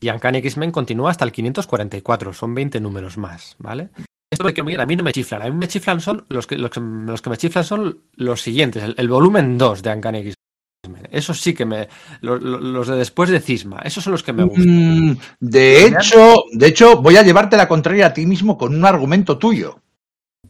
Y 0.00 0.10
Uncanny 0.10 0.38
X-Men 0.38 0.70
continúa 0.70 1.10
hasta 1.10 1.24
el 1.24 1.32
544, 1.32 2.32
son 2.32 2.54
20 2.54 2.80
números 2.80 3.16
más, 3.16 3.56
¿vale? 3.58 3.90
Esto 4.30 4.46
de 4.46 4.54
que 4.54 4.60
a 4.60 4.86
mí 4.86 4.96
no 4.96 5.04
me 5.04 5.12
chiflan, 5.12 5.42
a 5.42 5.44
mí 5.46 5.56
me 5.56 5.68
chiflan 5.68 6.00
son 6.00 6.24
los 6.28 6.46
que, 6.46 6.56
los 6.56 6.70
que, 6.70 6.80
me 6.80 7.36
chiflan 7.36 7.64
son 7.64 8.00
los 8.14 8.42
siguientes, 8.42 8.82
el, 8.96 9.08
volumen 9.08 9.56
2 9.56 9.82
de 9.82 9.92
Uncanny 9.92 10.18
X-Men. 10.18 11.08
Esos 11.10 11.40
sí 11.40 11.54
que 11.54 11.64
me. 11.64 11.88
Los, 12.20 12.86
de 12.86 12.96
después 12.96 13.30
de 13.30 13.40
Cisma, 13.40 13.80
esos 13.84 14.04
son 14.04 14.12
los 14.12 14.22
que 14.22 14.32
me 14.32 14.44
gustan. 14.44 15.10
Mm, 15.10 15.18
de 15.40 15.86
hecho, 15.86 16.44
de 16.52 16.66
hecho, 16.66 17.00
voy 17.00 17.16
a 17.16 17.22
llevarte 17.22 17.56
la 17.56 17.66
contraria 17.66 18.06
a 18.06 18.12
ti 18.12 18.26
mismo 18.26 18.56
con 18.56 18.74
un 18.74 18.84
argumento 18.84 19.38
tuyo. 19.38 19.80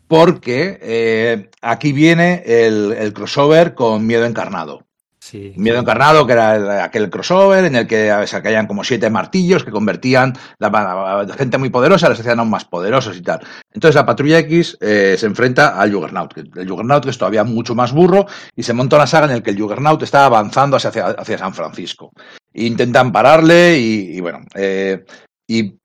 Porque 0.08 0.78
eh, 0.82 1.50
aquí 1.62 1.92
viene 1.92 2.42
el 2.46 3.12
crossover 3.12 3.74
con 3.74 4.06
Miedo 4.06 4.24
Encarnado. 4.24 4.85
Miedo 5.32 5.78
encarnado, 5.78 6.26
que 6.26 6.32
era 6.32 6.84
aquel 6.84 7.10
crossover 7.10 7.64
en 7.64 7.76
el 7.76 7.86
que 7.86 8.12
se 8.26 8.42
caían 8.42 8.66
como 8.66 8.84
siete 8.84 9.10
martillos 9.10 9.64
que 9.64 9.70
convertían 9.70 10.34
la, 10.58 11.26
gente 11.36 11.58
muy 11.58 11.70
poderosa, 11.70 12.08
les 12.08 12.20
hacían 12.20 12.38
aún 12.38 12.50
más 12.50 12.64
poderosos 12.64 13.16
y 13.16 13.22
tal. 13.22 13.40
Entonces 13.72 13.94
la 13.94 14.06
Patrulla 14.06 14.38
X 14.40 14.78
eh, 14.80 15.16
se 15.18 15.26
enfrenta 15.26 15.80
al 15.80 15.92
Juggernaut, 15.92 16.36
el 16.36 16.68
Juggernaut 16.68 17.06
es 17.06 17.18
todavía 17.18 17.44
mucho 17.44 17.74
más 17.74 17.92
burro, 17.92 18.26
y 18.54 18.62
se 18.62 18.72
monta 18.72 18.96
una 18.96 19.06
saga 19.06 19.26
en 19.26 19.32
el 19.32 19.42
que 19.42 19.50
el 19.50 19.60
Juggernaut 19.60 20.02
está 20.02 20.26
avanzando 20.26 20.76
hacia, 20.76 21.06
hacia 21.06 21.38
San 21.38 21.54
Francisco. 21.54 22.12
intentan 22.54 23.12
pararle 23.12 23.78
y, 23.78 24.20
bueno, 24.20 24.40
eh, 24.54 25.04
y 25.46 25.78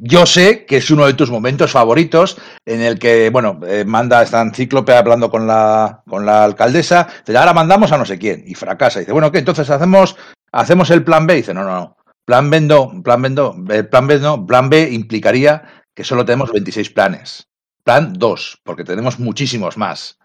yo 0.00 0.26
sé 0.26 0.64
que 0.66 0.78
es 0.78 0.90
uno 0.90 1.06
de 1.06 1.14
tus 1.14 1.30
momentos 1.30 1.70
favoritos 1.70 2.38
en 2.64 2.80
el 2.80 2.98
que, 2.98 3.30
bueno, 3.30 3.60
eh, 3.66 3.84
manda, 3.84 4.22
está 4.22 4.40
en 4.42 4.54
Cíclope 4.54 4.94
hablando 4.94 5.30
con 5.30 5.46
la, 5.46 6.02
con 6.08 6.26
la 6.26 6.44
alcaldesa, 6.44 7.08
dice, 7.26 7.38
ahora 7.38 7.54
mandamos 7.54 7.92
a 7.92 7.98
no 7.98 8.04
sé 8.04 8.18
quién, 8.18 8.44
y 8.46 8.54
fracasa. 8.54 9.00
Dice, 9.00 9.12
bueno, 9.12 9.30
¿qué? 9.32 9.38
Entonces 9.38 9.68
hacemos, 9.70 10.16
hacemos 10.52 10.90
el 10.90 11.04
plan 11.04 11.26
B. 11.26 11.34
dice, 11.34 11.54
no, 11.54 11.64
no, 11.64 11.70
no. 11.70 11.96
Plan 12.24 12.48
B 12.48 12.60
no, 12.60 13.02
plan 13.02 13.22
B 13.22 13.30
no, 13.30 13.56
plan 13.90 14.06
B 14.06 14.18
no, 14.20 14.46
plan 14.46 14.68
B 14.70 14.88
implicaría 14.90 15.64
que 15.94 16.04
solo 16.04 16.24
tenemos 16.24 16.52
26 16.52 16.90
planes. 16.90 17.48
Plan 17.82 18.12
2, 18.12 18.60
porque 18.62 18.84
tenemos 18.84 19.18
muchísimos 19.18 19.76
más. 19.76 20.19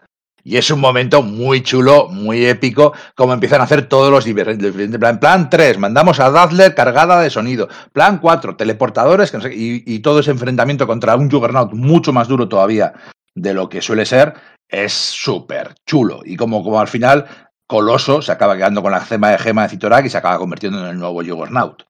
Y 0.46 0.58
es 0.58 0.70
un 0.70 0.78
momento 0.78 1.24
muy 1.24 1.60
chulo, 1.60 2.06
muy 2.08 2.46
épico, 2.46 2.92
como 3.16 3.32
empiezan 3.32 3.60
a 3.60 3.64
hacer 3.64 3.88
todos 3.88 4.12
los 4.12 4.24
diferentes. 4.24 4.72
Plan, 4.96 5.18
plan 5.18 5.50
3, 5.50 5.76
mandamos 5.76 6.20
a 6.20 6.30
Dazzler 6.30 6.72
cargada 6.72 7.20
de 7.20 7.30
sonido. 7.30 7.68
Plan 7.92 8.18
4, 8.18 8.54
teleportadores, 8.54 9.32
y, 9.50 9.98
todo 9.98 10.20
ese 10.20 10.30
enfrentamiento 10.30 10.86
contra 10.86 11.16
un 11.16 11.28
Juggernaut 11.28 11.72
mucho 11.72 12.12
más 12.12 12.28
duro 12.28 12.48
todavía 12.48 12.92
de 13.34 13.54
lo 13.54 13.68
que 13.68 13.82
suele 13.82 14.06
ser, 14.06 14.34
es 14.68 14.92
súper 14.92 15.74
chulo. 15.84 16.20
Y 16.24 16.36
como, 16.36 16.62
como 16.62 16.78
al 16.78 16.86
final, 16.86 17.26
Coloso 17.66 18.22
se 18.22 18.30
acaba 18.30 18.56
quedando 18.56 18.82
con 18.82 18.92
la 18.92 19.00
gema 19.00 19.30
de 19.30 19.38
gema 19.38 19.64
de 19.64 19.70
Citorak 19.70 20.06
y 20.06 20.10
se 20.10 20.18
acaba 20.18 20.38
convirtiendo 20.38 20.78
en 20.78 20.86
el 20.86 20.96
nuevo 20.96 21.24
Juggernaut. 21.24 21.82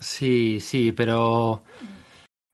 Sí, 0.00 0.58
sí, 0.60 0.90
pero 0.90 1.62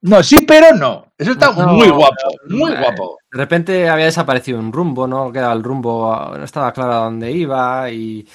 no, 0.02 0.22
sí, 0.22 0.44
pero 0.47 0.74
no. 0.74 1.12
Eso 1.16 1.32
está 1.32 1.52
muy 1.52 1.89
guapo, 1.89 2.14
muy 2.48 2.74
guapo. 2.74 3.18
De 3.31 3.39
repente 3.39 3.89
había 3.89 4.06
desaparecido 4.06 4.58
un 4.58 4.72
rumbo, 4.72 5.06
¿no? 5.06 5.32
Quedaba 5.32 5.55
el 5.55 5.62
rumbo, 5.62 6.34
no 6.36 6.44
estaba 6.44 6.72
claro 6.72 6.92
a 6.92 7.05
dónde 7.05 7.31
iba 7.31 7.90
y. 7.90 8.26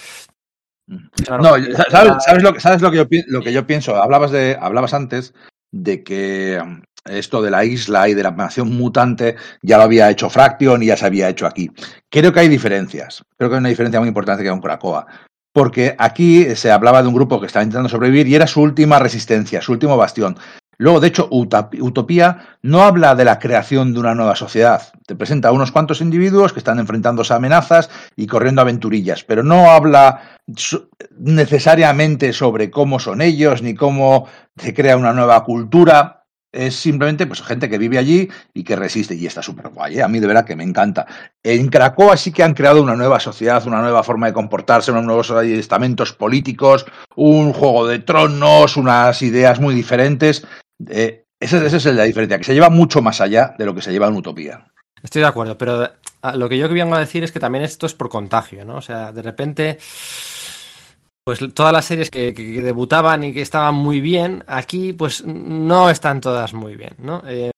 no, 0.88 1.54
¿sabes, 1.90 2.44
lo, 2.44 2.60
¿sabes 2.60 2.82
lo, 2.82 2.92
que 2.92 2.98
yo, 2.98 3.06
lo 3.28 3.42
que 3.42 3.52
yo 3.52 3.68
pienso? 3.68 4.02
Hablabas, 4.02 4.32
de, 4.32 4.58
hablabas 4.60 4.94
antes 4.94 5.34
de 5.72 6.04
que 6.04 6.58
um, 6.62 6.82
esto 7.06 7.42
de 7.42 7.52
la 7.52 7.66
isla 7.66 8.08
y 8.08 8.14
de 8.14 8.24
la 8.24 8.32
nación 8.32 8.76
mutante 8.78 9.36
ya 9.62 9.78
lo 9.78 9.84
había 9.84 10.10
hecho 10.10 10.30
Fraction 10.30 10.82
y 10.84 10.88
ya 10.88 10.98
se 10.98 11.06
había 11.06 11.30
hecho 11.30 11.46
aquí. 11.46 11.70
Creo 12.10 12.32
que 12.32 12.40
hay 12.40 12.48
diferencias. 12.48 13.24
Creo 13.38 13.50
que 13.50 13.56
hay 13.56 13.60
una 13.60 13.70
diferencia 13.70 14.00
muy 14.00 14.08
importante 14.08 14.44
que 14.44 14.50
con 14.50 14.62
Krakoa. 14.62 15.06
Porque 15.54 15.96
aquí 15.98 16.56
se 16.56 16.72
hablaba 16.72 17.02
de 17.02 17.08
un 17.08 17.16
grupo 17.16 17.40
que 17.40 17.48
estaba 17.48 17.64
intentando 17.64 17.90
sobrevivir 17.90 18.28
y 18.28 18.36
era 18.36 18.48
su 18.48 18.62
última 18.62 19.00
resistencia, 19.00 19.62
su 19.62 19.72
último 19.72 19.98
bastión. 19.98 20.38
Luego, 20.80 21.00
de 21.00 21.08
hecho, 21.08 21.28
Utopía 21.32 22.58
no 22.62 22.84
habla 22.84 23.16
de 23.16 23.26
la 23.26 23.40
creación 23.40 23.94
de 23.94 24.00
una 24.00 24.14
nueva 24.14 24.36
sociedad. 24.36 24.82
Te 25.08 25.16
presenta 25.16 25.50
a 25.50 25.52
unos 25.52 25.72
cuantos 25.72 26.02
individuos 26.02 26.54
que 26.54 26.60
están 26.60 26.78
enfrentándose 26.78 27.34
a 27.34 27.38
amenazas 27.38 27.90
y 28.16 28.28
corriendo 28.28 28.62
aventurillas, 28.62 29.24
pero 29.24 29.42
no 29.42 29.72
habla 29.72 30.22
necesariamente 31.18 32.32
sobre 32.32 32.70
cómo 32.70 33.00
son 33.00 33.22
ellos 33.22 33.62
ni 33.62 33.74
cómo 33.74 34.28
se 34.56 34.74
crea 34.74 34.98
una 34.98 35.14
nueva 35.14 35.44
cultura. 35.44 36.14
Es 36.52 36.76
simplemente 36.76 37.28
pues, 37.28 37.42
gente 37.42 37.70
que 37.70 37.78
vive 37.78 37.98
allí 37.98 38.30
y 38.54 38.64
que 38.64 38.76
resiste. 38.76 39.16
Y 39.16 39.26
está 39.26 39.42
súper 39.42 39.70
guay. 39.70 39.98
¿eh? 39.98 40.04
A 40.04 40.08
mí 40.08 40.20
de 40.20 40.28
verdad 40.28 40.46
que 40.46 40.56
me 40.56 40.64
encanta. 40.64 41.06
En 41.44 41.68
Cracoa 41.68 42.16
sí 42.18 42.32
que 42.32 42.44
han 42.44 42.54
creado 42.54 42.82
una 42.82 42.96
nueva 42.96 43.20
sociedad, 43.20 43.66
una 43.68 43.82
nueva 43.82 44.04
forma 44.04 44.28
de 44.28 44.34
comportarse, 44.34 44.92
unos 44.92 45.06
nuevos 45.06 45.30
estamentos 45.32 46.14
políticos, 46.14 46.86
un 47.16 47.52
juego 47.52 47.88
de 47.88 48.00
tronos, 48.00 48.78
unas 48.78 49.22
ideas 49.24 49.60
muy 49.60 49.76
diferentes. 49.76 50.46
Eh, 50.90 51.26
esa, 51.40 51.64
es 51.66 51.86
la 51.86 52.04
diferencia, 52.04 52.38
que 52.38 52.44
se 52.44 52.54
lleva 52.54 52.70
mucho 52.70 53.02
más 53.02 53.22
allá 53.22 53.54
de 53.58 53.66
lo 53.66 53.76
que 53.76 53.82
se 53.82 53.92
lleva 53.92 54.08
en 54.08 54.16
Utopía. 54.16 54.66
Estoy 55.04 55.22
de 55.22 55.28
acuerdo, 55.28 55.58
pero 55.58 55.90
ah, 56.22 56.36
lo 56.36 56.50
que 56.50 56.58
yo 56.58 56.68
vengo 56.68 56.96
a 56.96 57.00
decir 57.00 57.24
es 57.24 57.32
que 57.32 57.40
también 57.40 57.64
esto 57.64 57.86
es 57.86 57.94
por 57.94 58.10
contagio, 58.10 58.66
¿no? 58.66 58.78
O 58.78 58.82
sea, 58.82 59.12
de 59.12 59.22
repente, 59.22 59.78
pues 61.24 61.40
todas 61.54 61.72
las 61.72 61.86
series 61.86 62.10
que, 62.10 62.32
debutaban 62.32 63.24
y 63.24 63.34
que 63.34 63.42
estaban 63.42 63.76
muy 63.76 64.02
bien, 64.02 64.44
aquí 64.48 64.94
pues 64.94 65.24
no 65.26 65.92
están 65.92 66.22
todas 66.22 66.56
muy 66.56 66.76
bien, 66.76 66.96
¿no? 66.98 67.22
Eh, 67.28 67.52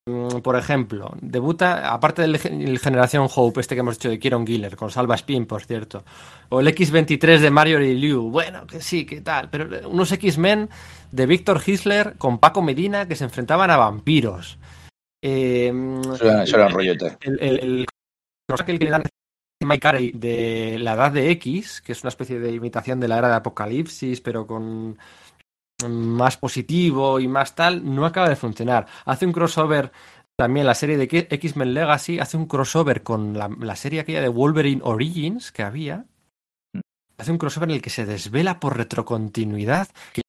por 0.44 0.58
ejemplo, 0.58 1.14
debuta, 1.22 1.94
aparte 1.94 2.24
del 2.24 2.38
Generación 2.80 3.30
Hope, 3.34 3.62
este 3.62 3.76
que 3.76 3.82
hemos 3.82 3.96
hecho 3.96 4.10
de 4.10 4.20
Kieron 4.20 4.46
Giller, 4.46 4.76
con 4.76 4.92
Salva 4.92 5.16
Spin, 5.16 5.46
por 5.46 5.64
cierto, 5.64 6.04
o 6.50 6.60
el 6.60 6.68
X23 6.68 7.40
de 7.40 7.52
Mario 7.52 7.80
Liu, 7.80 8.30
bueno, 8.30 8.68
que 8.68 8.82
sí, 8.82 9.06
que 9.06 9.22
tal, 9.22 9.50
pero 9.50 9.88
unos 9.88 10.12
X-Men 10.12 10.70
de 11.12 11.26
Víctor 11.26 11.62
Hisler 11.66 12.16
con 12.18 12.40
Paco 12.40 12.62
Medina 12.62 13.08
que 13.08 13.16
se 13.16 13.24
enfrentaban 13.24 13.72
a 13.72 13.78
vampiros. 13.78 14.60
Eh, 15.22 15.74
eso, 16.14 16.56
era, 16.56 16.68
un 16.68 16.74
rollete. 16.74 17.18
El, 17.22 17.40
el, 17.42 17.86
que 18.66 18.74
le 18.74 18.90
dan 18.90 19.04
Mike 19.62 19.80
Carey 19.80 20.12
de 20.14 20.78
la 20.80 20.94
edad 20.94 21.12
de 21.12 21.32
X, 21.32 21.82
que 21.82 21.92
es 21.92 22.04
una 22.04 22.10
especie 22.10 22.40
de 22.40 22.52
imitación 22.54 23.00
de 23.00 23.08
la 23.08 23.18
era 23.18 23.30
de 23.30 23.36
Apocalipsis, 23.36 24.22
pero 24.22 24.48
con 24.48 24.98
más 25.88 26.38
positivo 26.38 27.20
y 27.20 27.28
más 27.28 27.56
tal, 27.56 27.84
no 27.84 28.06
acaba 28.06 28.30
de 28.30 28.36
funcionar. 28.36 28.88
Hace 29.06 29.26
un 29.26 29.34
crossover 29.34 29.92
también 30.38 30.66
la 30.66 30.74
serie 30.74 30.98
de 30.98 31.28
X-Men 31.30 31.74
Legacy, 31.74 32.20
hace 32.20 32.38
un 32.38 32.46
crossover 32.46 33.04
con 33.04 33.38
la, 33.38 33.50
la, 33.60 33.76
serie 33.76 34.00
aquella 34.00 34.22
de 34.22 34.30
Wolverine 34.30 34.82
Origins 34.84 35.52
que 35.52 35.64
había. 35.64 36.06
Mm. 36.74 36.80
Hace 37.18 37.32
un 37.32 37.38
crossover 37.38 37.70
en 37.70 37.76
el 37.76 37.82
que 37.82 37.90
se 37.90 38.06
desvela 38.06 38.60
por 38.62 38.78
retrocontinuidad, 38.78 39.90
que 40.14 40.22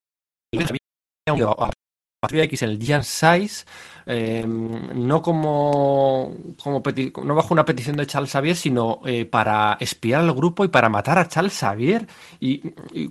Patrulla 2.21 2.43
X 2.43 2.61
en 2.61 2.69
el 2.69 2.79
Giant 2.79 3.03
Size, 3.03 3.65
eh, 4.05 4.45
no 4.45 5.23
como, 5.23 6.35
como 6.61 6.83
no 7.23 7.33
bajo 7.33 7.51
una 7.51 7.65
petición 7.65 7.97
de 7.97 8.05
Charles 8.05 8.31
Xavier, 8.31 8.55
sino 8.55 8.99
eh, 9.07 9.25
para 9.25 9.77
espiar 9.79 10.21
al 10.21 10.31
grupo 10.31 10.63
y 10.63 10.67
para 10.67 10.87
matar 10.87 11.17
a 11.17 11.27
Charles 11.27 11.57
Xavier. 11.57 12.05
Y, 12.39 12.61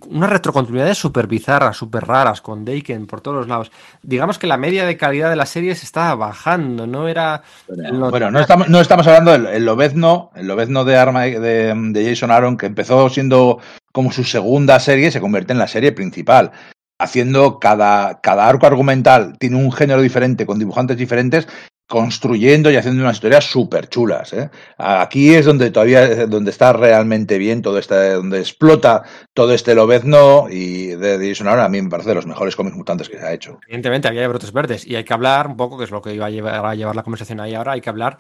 unas 0.07 0.31
retrocontinuidades 0.31 0.97
súper 0.97 1.27
bizarras, 1.27 1.77
súper 1.77 2.05
raras, 2.05 2.41
con 2.41 2.65
Daken 2.65 3.09
por 3.09 3.21
todos 3.21 3.39
los 3.39 3.49
lados. 3.49 3.73
Digamos 4.01 4.39
que 4.39 4.47
la 4.47 4.57
media 4.57 4.87
de 4.87 4.97
calidad 4.97 5.29
de 5.29 5.35
la 5.35 5.47
serie 5.47 5.75
se 5.75 5.87
estaba 5.87 6.15
bajando, 6.15 6.87
no 6.87 7.09
era... 7.09 7.43
Bueno, 7.67 8.31
no, 8.31 8.39
estamos, 8.39 8.69
no 8.69 8.81
estamos 8.81 9.09
hablando 9.09 9.33
del 9.33 9.65
Lobezno, 9.65 10.31
el 10.37 10.47
Lobezno 10.47 10.85
de, 10.85 10.97
Arma, 10.97 11.23
de, 11.23 11.75
de 11.75 12.09
Jason 12.09 12.31
Aaron, 12.31 12.57
que 12.57 12.67
empezó 12.67 13.09
siendo 13.09 13.59
como 13.91 14.13
su 14.13 14.23
segunda 14.23 14.79
serie, 14.79 15.11
se 15.11 15.21
convierte 15.21 15.53
en 15.53 15.59
la 15.59 15.67
serie 15.67 15.91
principal 15.91 16.53
haciendo 17.01 17.59
cada, 17.59 18.21
cada 18.21 18.47
arco 18.49 18.67
argumental, 18.67 19.37
tiene 19.39 19.57
un 19.57 19.73
género 19.73 20.03
diferente, 20.03 20.47
con 20.47 20.59
dibujantes 20.59 20.97
diferentes, 20.97 21.49
construyendo 21.91 22.71
y 22.71 22.77
haciendo 22.77 23.03
unas 23.03 23.17
historias 23.17 23.45
súper 23.47 23.89
chulas. 23.89 24.33
¿eh? 24.33 24.49
Aquí 24.79 25.35
es 25.35 25.45
donde 25.45 25.73
todavía 25.73 26.27
donde 26.27 26.53
está 26.53 26.73
realmente 26.73 27.37
bien 27.37 27.63
todo 27.63 27.79
este, 27.79 28.13
donde 28.13 28.39
explota 28.39 29.03
todo 29.35 29.53
este 29.53 29.75
lobezno 29.75 30.47
y 30.49 30.87
de 30.89 31.29
Jason 31.29 31.49
ahora 31.49 31.65
a 31.65 31.69
mí 31.69 31.83
me 31.83 31.91
parece 31.91 32.11
de 32.11 32.15
los 32.15 32.27
mejores 32.27 32.55
cómics 32.55 32.77
mutantes 32.77 33.09
que 33.09 33.19
se 33.19 33.27
ha 33.27 33.33
hecho. 33.33 33.59
Evidentemente, 33.67 34.07
había 34.07 34.29
brotes 34.29 34.53
verdes 34.53 34.87
y 34.87 34.95
hay 34.95 35.03
que 35.03 35.15
hablar 35.15 35.49
un 35.49 35.57
poco, 35.57 35.77
que 35.77 35.85
es 35.85 35.91
lo 35.91 36.01
que 36.01 36.15
iba 36.15 36.27
a 36.27 36.31
llevar, 36.31 36.65
a 36.65 36.75
llevar 36.77 36.95
la 36.95 37.03
conversación 37.03 37.41
ahí 37.41 37.57
ahora, 37.57 37.73
hay 37.73 37.81
que 37.81 37.91
hablar 37.91 38.19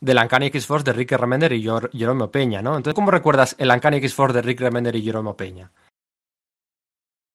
del 0.00 0.18
Uncanny 0.18 0.46
X-Force 0.46 0.84
de 0.84 0.92
Rick 0.92 1.12
Remender 1.12 1.52
y 1.52 1.62
Jerome 1.62 2.26
Peña, 2.26 2.60
¿no? 2.60 2.76
Entonces, 2.76 2.94
¿cómo 2.94 3.12
recuerdas 3.12 3.54
el 3.58 3.70
Uncanny 3.70 3.98
X-Force 3.98 4.34
de 4.34 4.42
Rick 4.42 4.60
Remender 4.60 4.96
y 4.96 5.02
Jerome 5.02 5.34
Peña? 5.34 5.70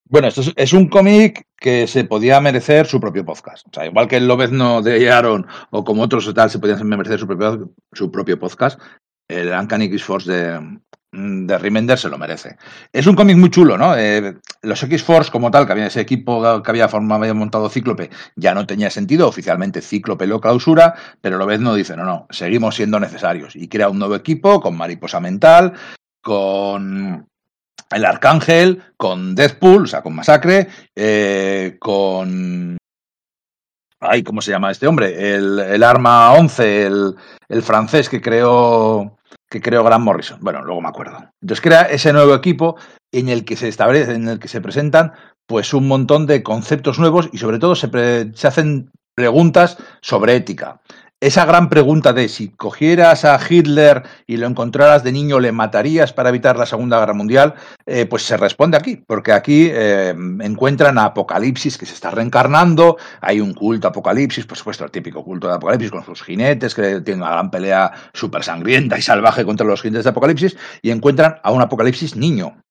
Bueno, 0.09 0.29
esto 0.29 0.41
es, 0.55 0.73
un 0.73 0.87
cómic 0.87 1.47
que 1.57 1.85
se 1.87 2.05
podía 2.05 2.39
merecer 2.39 2.85
su 2.85 2.99
propio 2.99 3.25
podcast. 3.25 3.67
O 3.67 3.71
sea, 3.73 3.85
igual 3.85 4.07
que 4.07 4.17
el 4.17 4.27
Lobezno 4.27 4.81
de 4.81 5.11
Aaron 5.11 5.45
o 5.69 5.83
como 5.83 6.03
otros 6.03 6.33
tal 6.33 6.49
se 6.49 6.59
podían 6.59 6.87
merecer 6.87 7.19
su 7.19 7.27
propio, 7.27 7.71
su 7.91 8.09
propio 8.09 8.39
podcast, 8.39 8.79
el 9.27 9.49
Uncanny 9.49 9.85
X-Force 9.85 10.31
de, 10.31 10.79
de 11.11 11.57
Remender 11.57 11.97
se 11.97 12.09
lo 12.09 12.17
merece. 12.17 12.57
Es 12.93 13.05
un 13.05 13.15
cómic 13.15 13.35
muy 13.35 13.49
chulo, 13.49 13.77
¿no? 13.77 13.97
Eh, 13.97 14.37
los 14.61 14.81
X-Force 14.83 15.29
como 15.29 15.51
tal, 15.51 15.65
que 15.65 15.73
había 15.73 15.87
ese 15.87 16.01
equipo 16.01 16.61
que 16.63 16.71
había 16.71 16.87
formado, 16.87 17.23
había 17.23 17.33
montado 17.33 17.69
Cíclope, 17.69 18.09
ya 18.37 18.53
no 18.53 18.65
tenía 18.65 18.89
sentido. 18.89 19.27
Oficialmente 19.27 19.81
Cíclope 19.81 20.25
lo 20.25 20.39
clausura, 20.39 20.95
pero 21.19 21.37
Lobezno 21.37 21.75
dice, 21.75 21.97
no, 21.97 22.05
no, 22.05 22.27
seguimos 22.29 22.75
siendo 22.75 22.99
necesarios. 22.99 23.57
Y 23.57 23.67
crea 23.67 23.89
un 23.89 23.99
nuevo 23.99 24.15
equipo 24.15 24.61
con 24.61 24.77
Mariposa 24.77 25.19
Mental, 25.19 25.73
con 26.21 27.27
el 27.91 28.05
Arcángel, 28.05 28.83
con 28.97 29.35
Deathpool, 29.35 29.83
o 29.83 29.87
sea, 29.87 30.01
con 30.01 30.15
Masacre, 30.15 30.67
eh, 30.95 31.77
con... 31.79 32.77
Ay, 33.99 34.23
¿cómo 34.23 34.41
se 34.41 34.51
llama 34.51 34.71
este 34.71 34.85
hombre? 34.85 35.35
El, 35.35 35.59
el 35.59 35.83
Arma 35.83 36.33
11, 36.33 36.85
el, 36.85 37.15
el, 37.49 37.63
francés 37.63 38.09
que 38.09 38.21
creó, 38.21 39.17
que 39.49 39.59
creó 39.59 39.83
Grant 39.83 40.03
Morrison. 40.03 40.39
Bueno, 40.41 40.63
luego 40.63 40.81
me 40.81 40.89
acuerdo. 40.89 41.17
Entonces 41.41 41.61
crea 41.61 41.81
ese 41.83 42.13
nuevo 42.13 42.35
equipo 42.35 42.77
en 43.11 43.29
el 43.29 43.43
que 43.43 43.55
se 43.55 43.67
establece, 43.67 44.13
en 44.13 44.27
el 44.27 44.39
que 44.39 44.47
se 44.47 44.61
presentan 44.61 45.13
pues 45.47 45.73
un 45.73 45.87
montón 45.87 46.27
de 46.27 46.43
conceptos 46.43 46.99
nuevos 46.99 47.29
y 47.31 47.39
sobre 47.39 47.57
todo 47.57 47.73
se, 47.73 47.89
se 48.35 48.47
hacen 48.47 48.91
preguntas 49.15 49.77
sobre 50.01 50.35
ética 50.35 50.79
esa 51.19 51.45
gran 51.45 51.67
pregunta 51.67 52.13
de 52.13 52.29
si 52.29 52.49
cogieras 52.49 53.25
a 53.25 53.39
Hitler 53.49 54.03
y 54.27 54.37
lo 54.37 54.45
encontraras 54.45 55.03
de 55.03 55.11
niño, 55.11 55.39
¿le 55.39 55.51
matarías 55.51 56.13
para 56.13 56.29
evitar 56.29 56.57
la 56.57 56.67
Segunda 56.67 56.99
Guerra 56.99 57.13
Mundial? 57.13 57.55
Eh, 57.87 58.05
pues 58.05 58.23
se 58.23 58.37
responde 58.37 58.77
aquí, 58.77 58.97
porque 58.97 59.31
aquí 59.31 59.67
eh, 59.71 60.09
encuentran 60.41 60.99
a 60.99 61.05
Apocalipsis 61.05 61.77
que 61.77 61.87
se 61.87 61.95
está 61.95 62.11
reencarnando, 62.11 62.97
hay 63.19 63.41
un 63.41 63.55
culto 63.55 63.87
Apocalipsis, 63.87 64.45
por 64.45 64.57
supuesto, 64.57 64.85
el 64.85 64.91
típico 64.91 65.23
culto 65.23 65.47
de 65.47 65.55
Apocalipsis 65.55 65.89
con 65.89 66.05
sus 66.05 66.21
jinetes, 66.21 66.75
que 66.75 67.01
tienen 67.01 67.23
una 67.23 67.31
gran 67.31 67.49
pelea 67.49 67.91
súper 68.13 68.43
sangrienta 68.43 68.97
y 68.99 69.01
salvaje 69.01 69.43
contra 69.43 69.65
los 69.65 69.81
jinetes 69.81 70.03
de 70.03 70.11
Apocalipsis, 70.11 70.55
y 70.83 70.91
encuentran 70.91 71.37
a 71.41 71.51
un 71.51 71.61
Apocalipsis 71.61 72.15
niño, 72.15 72.61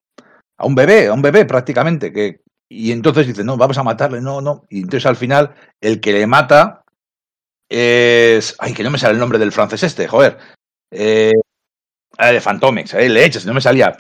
a 0.57 0.67
un 0.67 0.77
bebé, 0.77 1.09
a 1.09 1.15
un 1.15 1.23
bebé 1.23 1.47
prácticamente, 1.47 2.13
que 2.13 2.43
y 2.69 2.91
entonces 2.91 3.29
dice, 3.29 3.45
no, 3.45 3.57
vamos 3.57 3.79
a 3.79 3.85
matarle, 3.85 4.21
no, 4.21 4.41
no. 4.41 4.65
Y 4.69 4.79
entonces 4.81 5.07
al 5.07 5.15
final, 5.15 5.55
el 5.81 6.01
que 6.01 6.13
le 6.13 6.27
mata 6.27 6.83
es. 7.69 8.55
Ay, 8.59 8.75
que 8.75 8.83
no 8.83 8.91
me 8.91 8.99
sale 8.99 9.15
el 9.15 9.21
nombre 9.21 9.39
del 9.39 9.53
francés 9.53 9.83
este, 9.83 10.07
joder. 10.09 10.39
Eh, 10.91 11.33
de 12.19 12.41
Fantomex, 12.41 12.95
eh, 12.95 13.09
leches, 13.09 13.45
no 13.45 13.53
me 13.53 13.61
salía. 13.61 13.97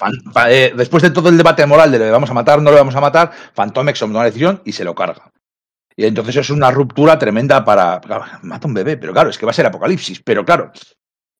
Eh, 0.48 0.72
después 0.74 1.02
de 1.02 1.10
todo 1.10 1.28
el 1.28 1.36
debate 1.36 1.66
moral 1.66 1.92
de 1.92 1.98
le 1.98 2.10
vamos 2.10 2.30
a 2.30 2.34
matar, 2.34 2.62
no 2.62 2.70
le 2.70 2.78
vamos 2.78 2.96
a 2.96 3.00
matar, 3.00 3.30
Fantomex 3.52 3.98
toma 3.98 4.20
una 4.20 4.24
decisión 4.24 4.62
y 4.64 4.72
se 4.72 4.84
lo 4.84 4.94
carga. 4.94 5.30
Y 5.94 6.04
entonces 6.06 6.36
es 6.36 6.50
una 6.50 6.70
ruptura 6.70 7.18
tremenda 7.18 7.64
para. 7.64 8.00
mata 8.42 8.68
un 8.68 8.74
bebé, 8.74 8.96
pero 8.96 9.12
claro, 9.12 9.30
es 9.30 9.38
que 9.38 9.46
va 9.46 9.50
a 9.50 9.54
ser 9.54 9.66
apocalipsis. 9.66 10.20
Pero 10.22 10.44
claro, 10.44 10.72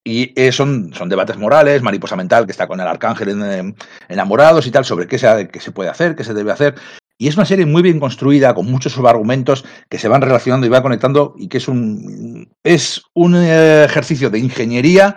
y 0.06 0.32
eh, 0.40 0.52
son, 0.52 0.94
son 0.94 1.08
debates 1.08 1.36
morales, 1.36 1.82
mariposa 1.82 2.14
mental 2.14 2.46
que 2.46 2.52
está 2.52 2.68
con 2.68 2.80
el 2.80 2.86
arcángel 2.86 3.28
en, 3.30 3.76
enamorados 4.08 4.66
y 4.66 4.70
tal, 4.70 4.84
sobre 4.84 5.08
qué 5.08 5.18
se, 5.18 5.48
qué 5.48 5.60
se 5.60 5.72
puede 5.72 5.90
hacer, 5.90 6.14
qué 6.14 6.24
se 6.24 6.32
debe 6.32 6.52
hacer. 6.52 6.76
Y 7.18 7.28
es 7.28 7.36
una 7.36 7.46
serie 7.46 7.64
muy 7.64 7.82
bien 7.82 7.98
construida, 7.98 8.54
con 8.54 8.66
muchos 8.66 8.92
subargumentos 8.92 9.64
que 9.88 9.98
se 9.98 10.08
van 10.08 10.22
relacionando 10.22 10.66
y 10.66 10.70
van 10.70 10.82
conectando, 10.82 11.34
y 11.38 11.48
que 11.48 11.58
es 11.58 11.68
un, 11.68 12.52
es 12.62 13.02
un 13.14 13.34
eh, 13.36 13.84
ejercicio 13.84 14.28
de 14.28 14.38
ingeniería, 14.38 15.16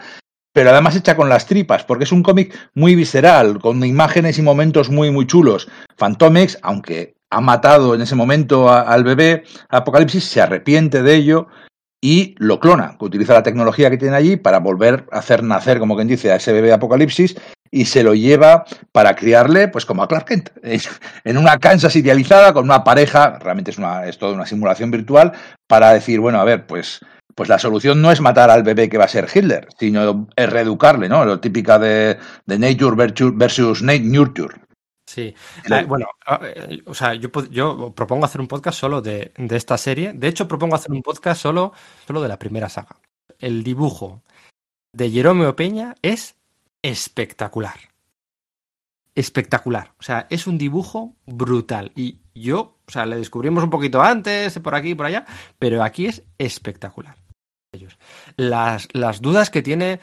pero 0.53 0.69
además 0.72 0.95
hecha 0.95 1.16
con 1.16 1.30
las 1.30 1.45
tripas, 1.45 1.84
porque 1.84 2.06
es 2.06 2.11
un 2.11 2.24
cómic 2.24 2.58
muy 2.74 2.95
visceral, 2.95 3.60
con 3.60 3.84
imágenes 3.84 4.38
y 4.40 4.42
momentos 4.42 4.90
muy, 4.90 5.11
muy 5.11 5.28
chulos. 5.28 5.68
Fantomex, 5.98 6.58
aunque 6.61 7.16
ha 7.30 7.42
matado 7.42 7.94
en 7.94 8.02
ese 8.02 8.16
momento 8.16 8.69
al 8.72 9.03
bebé 9.03 9.44
Apocalipsis, 9.69 10.24
se 10.24 10.42
arrepiente 10.42 11.03
de 11.03 11.16
ello 11.16 11.48
y 12.02 12.36
lo 12.38 12.60
clona, 12.60 12.95
que 12.98 13.06
utiliza 13.06 13.34
la 13.34 13.44
tecnología 13.44 13.90
que 13.90 13.98
tiene 13.98 14.16
allí 14.16 14.38
para 14.38 14.60
volver 14.60 15.06
a 15.11 15.19
hacer 15.19 15.44
nacer, 15.44 15.80
como 15.80 15.95
quien 15.95 16.08
dice, 16.08 16.32
a 16.32 16.36
ese 16.36 16.53
bebé 16.53 16.72
Apocalipsis 16.72 17.36
y 17.72 17.86
se 17.86 18.03
lo 18.03 18.16
lleva 18.16 18.66
para 18.92 19.16
criarle, 19.16 19.68
pues 19.68 19.86
como 19.86 20.02
a 20.02 20.08
Clark 20.08 20.26
Kent, 20.26 20.50
en 21.24 21.38
una 21.38 21.58
Kansas 21.58 21.95
idealizada 21.95 22.53
con 22.53 22.64
una 22.66 22.84
pareja, 22.84 23.38
realmente 23.40 23.72
es, 23.72 23.78
una, 23.78 24.06
es 24.06 24.18
toda 24.18 24.34
una 24.34 24.45
simulación 24.45 24.92
virtual, 24.92 25.34
para 25.68 25.94
decir, 25.94 26.19
bueno, 26.19 26.40
a 26.40 26.45
ver, 26.45 26.66
pues, 26.66 27.02
pues 27.36 27.50
la 27.50 27.60
solución 27.60 28.02
no 28.02 28.11
es 28.11 28.22
matar 28.22 28.50
al 28.50 28.64
bebé 28.64 28.90
que 28.90 28.98
va 28.98 29.06
a 29.06 29.10
ser 29.10 29.28
Hitler, 29.34 29.68
sino 29.78 30.28
reeducarle, 30.36 31.10
¿no? 31.10 31.26
Lo 31.26 31.40
típica 31.40 31.78
de, 31.78 32.18
de 32.45 32.60
nature 32.60 32.95
versus 33.36 33.84
nurture. 33.84 34.56
Sí, 35.10 35.34
eh, 35.66 35.86
bueno, 35.88 36.06
eh, 36.44 36.84
o 36.86 36.94
sea, 36.94 37.16
yo, 37.16 37.32
yo, 37.50 37.92
propongo 37.96 38.26
hacer 38.26 38.40
un 38.42 38.48
podcast 38.48 38.80
solo 38.80 39.02
de, 39.02 39.34
esta 39.50 39.76
serie. 39.76 40.14
De 40.14 40.28
hecho, 40.28 40.48
propongo 40.48 40.76
hacer 40.76 40.92
un 40.92 41.02
podcast 41.02 41.42
solo, 41.42 41.74
solo 42.06 42.22
de 42.22 42.28
la 42.28 42.38
primera 42.38 42.70
saga. 42.70 42.96
El 43.40 43.64
dibujo 43.64 44.22
de 44.94 45.10
Jerome 45.10 45.52
Peña 45.54 45.96
es 46.04 46.36
espectacular. 46.84 47.80
Espectacular. 49.16 49.94
O 50.00 50.04
sea, 50.04 50.28
es 50.30 50.46
un 50.46 50.60
dibujo 50.60 51.16
brutal. 51.26 51.92
Y 51.96 52.20
yo, 52.36 52.78
o 52.88 52.92
sea, 52.92 53.08
le 53.08 53.16
descubrimos 53.16 53.64
un 53.64 53.72
poquito 53.72 54.04
antes, 54.04 54.60
por 54.60 54.76
aquí 54.76 54.92
y 54.92 54.96
por 54.96 55.08
allá, 55.08 55.26
pero 55.58 55.82
aquí 55.82 56.06
es 56.06 56.22
espectacular. 56.38 57.16
Las, 58.36 58.88
las 58.94 59.22
dudas 59.22 59.50
que 59.50 59.64
tiene 59.64 60.02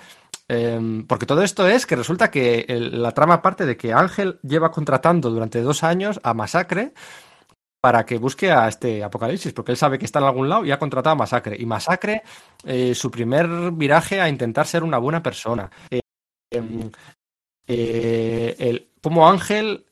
Em, 0.49 1.07
porque 1.07 1.27
todo 1.27 1.43
esto 1.43 1.67
es 1.67 1.87
que 1.87 1.97
resulta 1.97 2.31
que 2.31 2.65
la 2.69 3.13
trama 3.13 3.43
parte 3.43 3.67
de 3.67 3.77
que 3.77 3.93
Ángel 3.93 4.39
lleva 4.43 4.71
contratando 4.71 5.31
durante 5.31 5.61
dos 5.61 5.83
años 5.83 6.21
a 6.23 6.35
Masacre 6.35 6.93
para 7.81 8.07
que 8.07 8.19
busque 8.19 8.51
a 8.53 8.69
este 8.69 9.03
Apocalipsis, 9.03 9.53
porque 9.53 9.73
él 9.73 9.79
sabe 9.79 9.99
que 9.99 10.05
está 10.05 10.19
en 10.21 10.27
algún 10.27 10.49
lado 10.49 10.65
y 10.65 10.71
ha 10.71 10.79
contratado 10.79 11.13
a 11.15 11.17
Masacre. 11.17 11.57
Y 11.59 11.67
Masacre, 11.67 12.23
eh, 12.65 12.95
su 12.95 13.11
primer 13.11 13.49
viraje 13.73 14.21
a 14.21 14.29
intentar 14.29 14.67
ser 14.67 14.83
una 14.83 14.99
buena 14.99 15.23
persona. 15.23 15.71
Em, 16.51 16.91
eh, 17.67 18.89
como 19.03 19.29
Ángel 19.29 19.87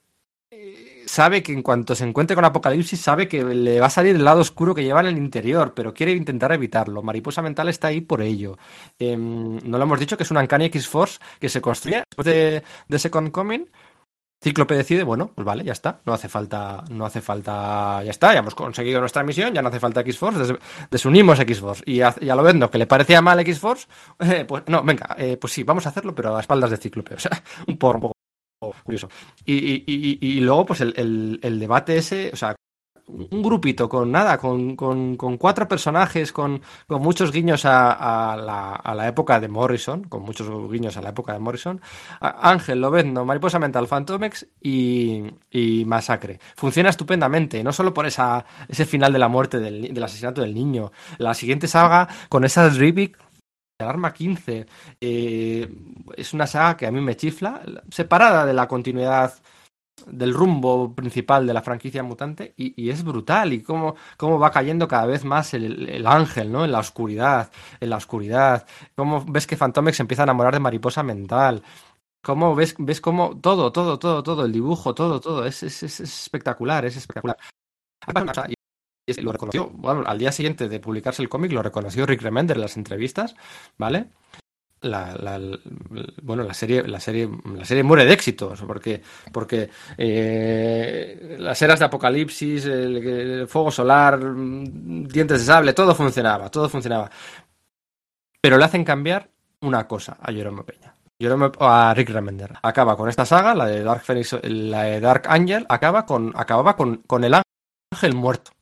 sabe 1.15 1.43
que 1.43 1.52
en 1.52 1.62
cuanto 1.62 1.94
se 1.94 2.05
encuentre 2.05 2.34
con 2.34 2.44
Apocalipsis, 2.44 3.01
sabe 3.01 3.28
que 3.28 3.44
le 3.44 3.78
va 3.78 3.86
a 3.86 3.91
salir 3.91 4.17
el 4.17 4.25
lado 4.25 4.41
oscuro 4.41 4.75
que 4.75 4.83
lleva 4.83 5.01
en 5.01 5.07
el 5.07 5.17
interior, 5.17 5.73
pero 5.75 5.94
quiere 5.94 6.12
intentar 6.12 6.51
evitarlo. 6.52 7.02
Mariposa 7.02 7.41
Mental 7.41 7.68
está 7.68 7.89
ahí 7.89 8.01
por 8.01 8.20
ello. 8.20 8.59
Em, 8.99 9.59
no 9.65 9.78
lo 9.78 9.84
hemos 9.84 10.01
dicho 10.01 10.17
que 10.17 10.25
es 10.25 10.31
un 10.33 10.39
Uncanny 10.39 10.67
X-Force 10.67 11.20
que 11.39 11.49
se 11.49 11.60
construye 11.60 12.02
después 12.09 12.26
de, 12.26 12.62
de 12.89 12.99
Second 12.99 13.31
Coming. 13.31 13.67
Cíclope 14.43 14.75
decide, 14.75 15.05
bueno, 15.05 15.31
pues 15.34 15.47
vale, 15.47 15.65
ya 15.65 15.73
está, 15.73 16.01
no 16.05 16.12
hace 16.12 16.28
falta, 16.28 16.84
no 16.91 17.07
hace 17.07 17.23
falta, 17.23 18.02
ya 18.05 18.10
está, 18.10 18.34
ya 18.34 18.41
hemos 18.41 18.55
conseguido 18.55 19.01
nuestra 19.01 19.23
misión, 19.23 19.55
ya 19.55 19.62
no 19.62 19.68
hace 19.68 19.81
falta 19.81 20.01
X-Force, 20.01 20.59
desunimos 20.91 21.41
X-Force. 21.41 21.83
Y 21.86 22.02
a, 22.02 22.15
lo 22.20 22.43
vendo 22.43 22.70
que 22.70 22.76
le 22.76 22.86
parecía 22.86 23.23
mal 23.23 23.41
X-Force, 23.41 23.86
eh, 24.18 24.44
pues 24.47 24.65
no, 24.67 24.83
venga, 24.83 25.15
eh, 25.17 25.39
pues 25.39 25.52
sí, 25.52 25.62
vamos 25.62 25.86
a 25.86 25.91
hacerlo, 25.91 26.15
pero 26.15 26.36
a 26.36 26.41
espaldas 26.41 26.73
de 26.73 26.76
Cíclope, 26.76 27.15
o 27.15 27.18
sea, 27.18 27.43
un 27.68 27.78
poco 27.78 28.14
curioso. 28.84 29.09
Y, 29.44 30.41
luego, 30.41 30.67
pues 30.67 30.81
el, 30.81 31.59
debate 31.60 31.97
ese, 31.97 32.31
o 32.33 32.36
sea, 32.36 32.55
un 33.07 33.43
grupito 33.43 33.89
con 33.89 34.10
nada, 34.10 34.39
con, 34.39 34.76
cuatro 35.39 35.68
personajes, 35.68 36.33
con, 36.33 36.62
muchos 36.89 37.33
guiños 37.33 37.65
a, 37.65 38.83
la, 38.94 39.09
época 39.09 39.41
de 39.41 39.49
Morrison, 39.49 40.05
con 40.05 40.23
muchos 40.23 40.49
guiños 40.70 40.97
a 40.97 41.02
la 41.02 41.10
época 41.10 41.33
de 41.33 41.39
Morrison, 41.39 41.81
Ángel, 42.20 42.81
Lobezno, 42.81 43.25
Mariposa 43.25 43.59
Mental, 43.59 43.86
Phantomex 43.86 44.47
y, 44.60 45.84
Masacre. 45.86 46.41
Funciona 46.57 46.91
estupendamente, 46.91 47.62
no 47.62 47.73
solo 47.73 47.93
por 47.93 48.07
esa, 48.07 48.44
ese 48.68 48.86
final 48.86 49.12
de 49.12 49.18
la 49.18 49.28
muerte 49.28 49.59
del, 49.59 50.02
asesinato 50.02 50.41
del 50.41 50.55
niño, 50.55 50.93
la 51.18 51.34
siguiente 51.34 51.68
saga 51.68 52.09
con 52.28 52.44
esa 52.44 52.68
Rivik 52.68 53.18
Alarma 53.84 54.12
15 54.12 54.66
eh, 55.00 55.68
es 56.16 56.34
una 56.34 56.46
saga 56.46 56.76
que 56.76 56.86
a 56.86 56.90
mí 56.90 57.00
me 57.00 57.16
chifla, 57.16 57.62
separada 57.90 58.44
de 58.44 58.54
la 58.54 58.68
continuidad 58.68 59.34
del 60.06 60.34
rumbo 60.34 60.94
principal 60.94 61.46
de 61.46 61.54
la 61.54 61.62
franquicia 61.62 62.02
mutante 62.02 62.52
y, 62.56 62.90
es 62.90 63.04
brutal 63.04 63.52
y 63.52 63.62
cómo, 63.62 63.94
cómo, 64.16 64.38
va 64.38 64.50
cayendo 64.50 64.88
cada 64.88 65.06
vez 65.06 65.24
más 65.24 65.54
el, 65.54 66.06
ángel, 66.06 66.50
¿no? 66.50 66.64
En 66.64 66.72
la 66.72 66.80
oscuridad, 66.80 67.50
en 67.80 67.90
la 67.90 67.96
oscuridad. 67.96 68.66
Cómo 68.94 69.24
ves 69.24 69.46
que 69.46 69.56
Fantomex 69.56 70.00
empieza 70.00 70.22
a 70.22 70.24
enamorar 70.24 70.52
de 70.52 70.60
mariposa 70.60 71.02
mental. 71.02 71.62
Cómo 72.22 72.54
ves, 72.54 72.74
ves 72.78 73.00
cómo 73.00 73.38
todo, 73.40 73.70
todo, 73.70 73.98
todo, 73.98 74.22
todo, 74.22 74.44
el 74.46 74.52
dibujo, 74.52 74.94
todo, 74.94 75.20
todo, 75.20 75.46
es, 75.46 75.62
es, 75.62 75.82
es 75.82 76.00
espectacular, 76.00 76.84
es 76.84 76.96
espectacular. 76.96 77.36
Lo 79.07 79.33
reconoció, 79.33 79.70
bueno, 79.70 80.02
al 80.07 80.18
día 80.18 80.33
siguiente 80.33 80.68
de 80.68 80.81
publicarse 80.81 81.20
el 81.20 81.28
cómic, 81.28 81.52
lo 81.52 81.62
reconoció 81.62 82.07
Rick 82.07 82.23
Remender 82.23 82.57
en 82.57 82.62
las 82.62 82.76
entrevistas, 82.76 83.34
¿vale? 83.76 84.07
La, 84.81 85.41
bueno, 86.23 86.42
la 86.42 86.55
serie, 86.55 86.86
la 86.86 87.00
serie, 87.00 87.28
la 87.55 87.65
serie 87.65 87.83
muere 87.83 88.05
de 88.05 88.12
éxitos, 88.12 88.62
porque, 88.62 89.02
porque 89.33 89.70
eh, 89.97 91.36
las 91.39 91.60
eras 91.62 91.78
de 91.78 91.84
Apocalipsis, 91.86 92.66
el, 92.66 93.47
fuego 93.47 93.70
solar, 93.70 94.20
dientes 94.20 95.41
de 95.41 95.44
sable, 95.44 95.73
todo 95.73 95.94
funcionaba, 95.94 96.50
todo 96.50 96.68
funcionaba. 96.68 97.10
Pero 98.41 98.58
le 98.58 98.65
hacen 98.65 98.84
cambiar 98.84 99.31
una 99.60 99.86
cosa 99.86 100.18
a 100.20 100.33
Jerome 100.33 100.65
Peña. 100.65 100.94
Jerome, 101.18 101.50
a 101.60 101.94
Rick 101.94 102.10
Remender. 102.10 102.52
Acaba 102.62 102.97
con 102.97 103.08
esta 103.08 103.24
saga, 103.24 103.55
la 103.55 103.66
de 103.66 103.83
Dark 103.83 104.02
Phoenix, 104.02 104.39
la 104.42 104.83
de 104.83 105.00
Dark 105.00 105.24
Angel, 105.28 105.65
acaba 105.68 106.05
con, 106.05 106.33
acababa 106.36 106.76
con, 106.76 106.97
con 107.07 107.24
el 107.24 107.34
ángel 107.92 108.15
muerto 108.15 108.53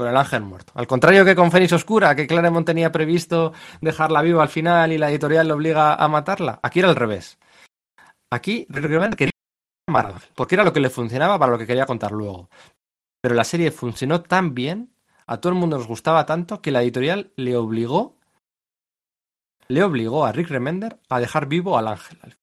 con 0.00 0.08
el 0.08 0.16
ángel 0.16 0.42
muerto. 0.42 0.72
Al 0.74 0.86
contrario 0.86 1.26
que 1.26 1.36
con 1.36 1.52
Fénix 1.52 1.74
Oscura, 1.74 2.14
que 2.14 2.26
Claremont 2.26 2.66
tenía 2.66 2.90
previsto 2.90 3.52
dejarla 3.82 4.22
viva 4.22 4.42
al 4.42 4.48
final 4.48 4.92
y 4.92 4.98
la 4.98 5.10
editorial 5.10 5.46
le 5.46 5.52
obliga 5.52 5.94
a 5.94 6.08
matarla. 6.08 6.58
Aquí 6.62 6.78
era 6.78 6.88
al 6.88 6.96
revés. 6.96 7.38
Aquí 8.30 8.66
realmente 8.70 9.18
quería 9.18 9.32
matar 9.90 10.22
porque 10.34 10.54
era 10.54 10.64
lo 10.64 10.72
que 10.72 10.80
le 10.80 10.88
funcionaba 10.88 11.38
para 11.38 11.52
lo 11.52 11.58
que 11.58 11.66
quería 11.66 11.84
contar 11.84 12.12
luego. 12.12 12.48
Pero 13.20 13.34
la 13.34 13.44
serie 13.44 13.70
funcionó 13.70 14.22
tan 14.22 14.54
bien, 14.54 14.94
a 15.26 15.36
todo 15.36 15.52
el 15.52 15.58
mundo 15.58 15.76
nos 15.76 15.86
gustaba 15.86 16.24
tanto, 16.24 16.62
que 16.62 16.70
la 16.70 16.82
editorial 16.82 17.30
le 17.36 17.56
obligó 17.56 18.16
le 19.68 19.84
obligó 19.84 20.24
a 20.24 20.32
Rick 20.32 20.48
Remender 20.48 20.98
a 21.10 21.20
dejar 21.20 21.46
vivo 21.46 21.76
al 21.76 21.88
ángel. 21.88 22.38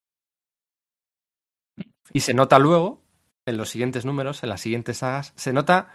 Y 2.14 2.20
se 2.20 2.36
nota 2.36 2.60
luego, 2.60 3.02
en 3.48 3.58
los 3.58 3.70
siguientes 3.70 4.06
números, 4.06 4.44
en 4.44 4.50
las 4.50 4.62
siguientes 4.62 5.00
sagas, 5.00 5.34
se 5.36 5.54
nota 5.54 5.90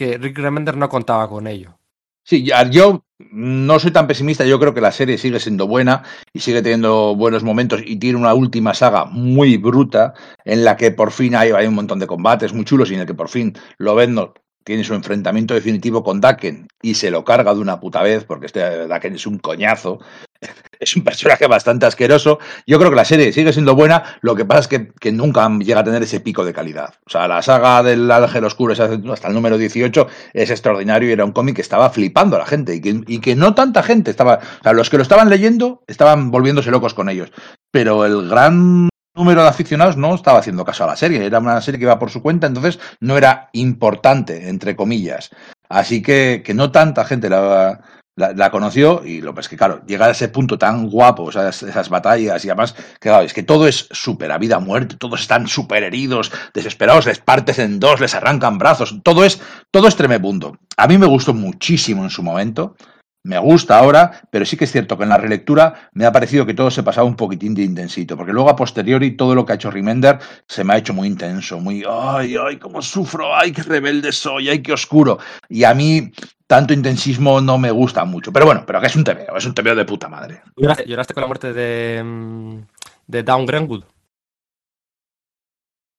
que 0.00 0.16
Rick 0.16 0.38
Remender 0.38 0.78
no 0.78 0.88
contaba 0.88 1.28
con 1.28 1.46
ello. 1.46 1.78
Sí, 2.24 2.42
yo 2.70 3.04
no 3.18 3.78
soy 3.78 3.90
tan 3.90 4.06
pesimista, 4.06 4.46
yo 4.46 4.58
creo 4.58 4.72
que 4.72 4.80
la 4.80 4.92
serie 4.92 5.18
sigue 5.18 5.38
siendo 5.38 5.66
buena 5.66 6.04
y 6.32 6.40
sigue 6.40 6.62
teniendo 6.62 7.14
buenos 7.14 7.42
momentos 7.42 7.82
y 7.84 7.96
tiene 7.96 8.18
una 8.18 8.32
última 8.32 8.72
saga 8.72 9.04
muy 9.04 9.58
bruta 9.58 10.14
en 10.46 10.64
la 10.64 10.78
que 10.78 10.90
por 10.90 11.10
fin 11.10 11.34
hay, 11.34 11.52
un 11.52 11.74
montón 11.74 11.98
de 11.98 12.06
combates 12.06 12.54
muy 12.54 12.64
chulos 12.64 12.90
y 12.90 12.94
en 12.94 13.00
el 13.00 13.06
que 13.06 13.12
por 13.12 13.28
fin 13.28 13.52
lo 13.76 13.94
vendo 13.94 14.32
tiene 14.64 14.84
su 14.84 14.94
enfrentamiento 14.94 15.54
definitivo 15.54 16.04
con 16.04 16.20
Daken 16.20 16.68
y 16.82 16.94
se 16.94 17.10
lo 17.10 17.24
carga 17.24 17.54
de 17.54 17.60
una 17.60 17.80
puta 17.80 18.02
vez, 18.02 18.24
porque 18.24 18.46
este 18.46 18.86
Daken 18.86 19.14
es 19.14 19.26
un 19.26 19.38
coñazo, 19.38 19.98
es 20.80 20.96
un 20.96 21.04
personaje 21.04 21.46
bastante 21.46 21.86
asqueroso. 21.86 22.38
Yo 22.66 22.78
creo 22.78 22.90
que 22.90 22.96
la 22.96 23.04
serie 23.04 23.32
sigue 23.32 23.52
siendo 23.52 23.74
buena, 23.74 24.18
lo 24.20 24.34
que 24.34 24.44
pasa 24.44 24.60
es 24.60 24.68
que, 25.00 25.12
nunca 25.12 25.48
llega 25.58 25.80
a 25.80 25.84
tener 25.84 26.02
ese 26.02 26.20
pico 26.20 26.44
de 26.44 26.52
calidad. 26.52 26.94
O 27.06 27.10
sea, 27.10 27.26
la 27.26 27.42
saga 27.42 27.82
del 27.82 28.10
Ángel 28.10 28.44
Oscuro 28.44 28.72
hasta 28.72 29.28
el 29.28 29.34
número 29.34 29.58
18 29.58 30.06
es 30.34 30.50
extraordinario 30.50 31.08
y 31.08 31.12
era 31.12 31.24
un 31.24 31.32
cómic 31.32 31.56
que 31.56 31.62
estaba 31.62 31.90
flipando 31.90 32.36
a 32.36 32.40
la 32.40 32.46
gente 32.46 32.74
y 32.74 32.80
que, 32.80 33.00
y 33.06 33.20
que 33.20 33.34
no 33.34 33.54
tanta 33.54 33.82
gente 33.82 34.10
estaba, 34.10 34.40
o 34.60 34.62
sea, 34.62 34.72
los 34.72 34.90
que 34.90 34.96
lo 34.96 35.02
estaban 35.02 35.30
leyendo 35.30 35.82
estaban 35.86 36.30
volviéndose 36.30 36.70
locos 36.70 36.94
con 36.94 37.08
ellos. 37.08 37.32
Pero 37.72 38.04
el 38.04 38.28
gran 38.28 38.89
número 39.14 39.42
de 39.42 39.48
aficionados 39.48 39.96
no 39.96 40.14
estaba 40.14 40.38
haciendo 40.38 40.64
caso 40.64 40.84
a 40.84 40.88
la 40.88 40.96
serie. 40.96 41.24
Era 41.24 41.38
una 41.38 41.60
serie 41.60 41.78
que 41.78 41.84
iba 41.84 41.98
por 41.98 42.10
su 42.10 42.22
cuenta, 42.22 42.46
entonces 42.46 42.78
no 43.00 43.16
era 43.16 43.50
importante, 43.52 44.48
entre 44.48 44.76
comillas. 44.76 45.30
Así 45.68 46.02
que, 46.02 46.42
que 46.44 46.54
no 46.54 46.72
tanta 46.72 47.04
gente 47.04 47.28
la, 47.28 47.80
la, 48.16 48.50
conoció 48.50 49.02
y 49.04 49.20
lo 49.20 49.34
pues 49.34 49.48
que 49.48 49.56
claro, 49.56 49.82
llegar 49.86 50.08
a 50.08 50.12
ese 50.12 50.28
punto 50.28 50.58
tan 50.58 50.88
guapo, 50.88 51.30
esas 51.30 51.88
batallas 51.88 52.44
y 52.44 52.48
además, 52.48 52.74
que, 53.00 53.10
es 53.24 53.32
que 53.32 53.42
todo 53.42 53.66
es 53.66 53.88
súper 53.90 54.32
a 54.32 54.38
vida 54.38 54.58
muerte, 54.58 54.96
todos 54.96 55.20
están 55.20 55.48
súper 55.48 55.82
heridos, 55.82 56.30
desesperados, 56.52 57.06
les 57.06 57.18
partes 57.20 57.58
en 57.58 57.80
dos, 57.80 58.00
les 58.00 58.14
arrancan 58.14 58.58
brazos, 58.58 59.00
todo 59.02 59.24
es, 59.24 59.40
todo 59.70 59.88
es 59.88 59.96
tremebundo. 59.96 60.58
A 60.76 60.86
mí 60.86 60.98
me 60.98 61.06
gustó 61.06 61.34
muchísimo 61.34 62.04
en 62.04 62.10
su 62.10 62.22
momento, 62.22 62.76
me 63.22 63.38
gusta 63.38 63.78
ahora, 63.78 64.22
pero 64.30 64.46
sí 64.46 64.56
que 64.56 64.64
es 64.64 64.72
cierto 64.72 64.96
que 64.96 65.02
en 65.02 65.10
la 65.10 65.18
relectura 65.18 65.90
me 65.92 66.06
ha 66.06 66.12
parecido 66.12 66.46
que 66.46 66.54
todo 66.54 66.70
se 66.70 66.82
pasaba 66.82 67.06
un 67.06 67.16
poquitín 67.16 67.54
de 67.54 67.62
intensito, 67.62 68.16
porque 68.16 68.32
luego 68.32 68.48
a 68.48 68.56
posteriori 68.56 69.16
todo 69.16 69.34
lo 69.34 69.44
que 69.44 69.52
ha 69.52 69.56
hecho 69.56 69.70
Remender 69.70 70.18
se 70.46 70.64
me 70.64 70.72
ha 70.72 70.78
hecho 70.78 70.94
muy 70.94 71.06
intenso, 71.06 71.60
muy, 71.60 71.84
ay, 71.88 72.36
ay, 72.36 72.56
cómo 72.56 72.80
sufro, 72.80 73.34
ay, 73.34 73.52
qué 73.52 73.62
rebelde 73.62 74.12
soy, 74.12 74.48
ay, 74.48 74.62
qué 74.62 74.72
oscuro. 74.72 75.18
Y 75.48 75.64
a 75.64 75.74
mí 75.74 76.10
tanto 76.46 76.72
intensismo 76.72 77.40
no 77.40 77.58
me 77.58 77.70
gusta 77.70 78.04
mucho, 78.04 78.32
pero 78.32 78.46
bueno, 78.46 78.64
pero 78.66 78.80
que 78.80 78.86
es 78.86 78.96
un 78.96 79.04
TVO, 79.04 79.36
es 79.36 79.44
un 79.44 79.54
TVO 79.54 79.74
de 79.74 79.84
puta 79.84 80.08
madre. 80.08 80.42
¿Lloraste, 80.56 80.86
lloraste 80.86 81.14
con 81.14 81.20
la 81.20 81.26
muerte 81.26 81.52
de, 81.52 82.64
de 83.06 83.22
Down 83.22 83.44
Greenwood? 83.44 83.84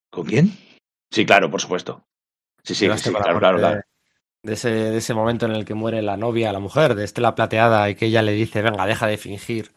¿Con 0.09 0.25
quién? 0.25 0.57
Sí, 1.11 1.25
claro, 1.25 1.51
por 1.51 1.61
supuesto. 1.61 2.03
Sí, 2.63 2.73
sí, 2.75 2.89
sí 2.97 3.09
claro, 3.11 3.39
claro, 3.39 3.57
claro 3.59 3.81
de 4.43 4.53
ese, 4.53 4.69
de 4.69 4.97
ese 4.97 5.13
momento 5.13 5.45
en 5.45 5.51
el 5.53 5.65
que 5.65 5.75
muere 5.75 6.01
la 6.01 6.17
novia, 6.17 6.51
la 6.51 6.59
mujer 6.59 6.95
de 6.95 7.03
Estela 7.03 7.35
Plateada 7.35 7.89
y 7.89 7.95
que 7.95 8.07
ella 8.07 8.21
le 8.23 8.31
dice, 8.33 8.61
venga, 8.61 8.85
deja 8.85 9.05
de 9.07 9.17
fingir, 9.17 9.71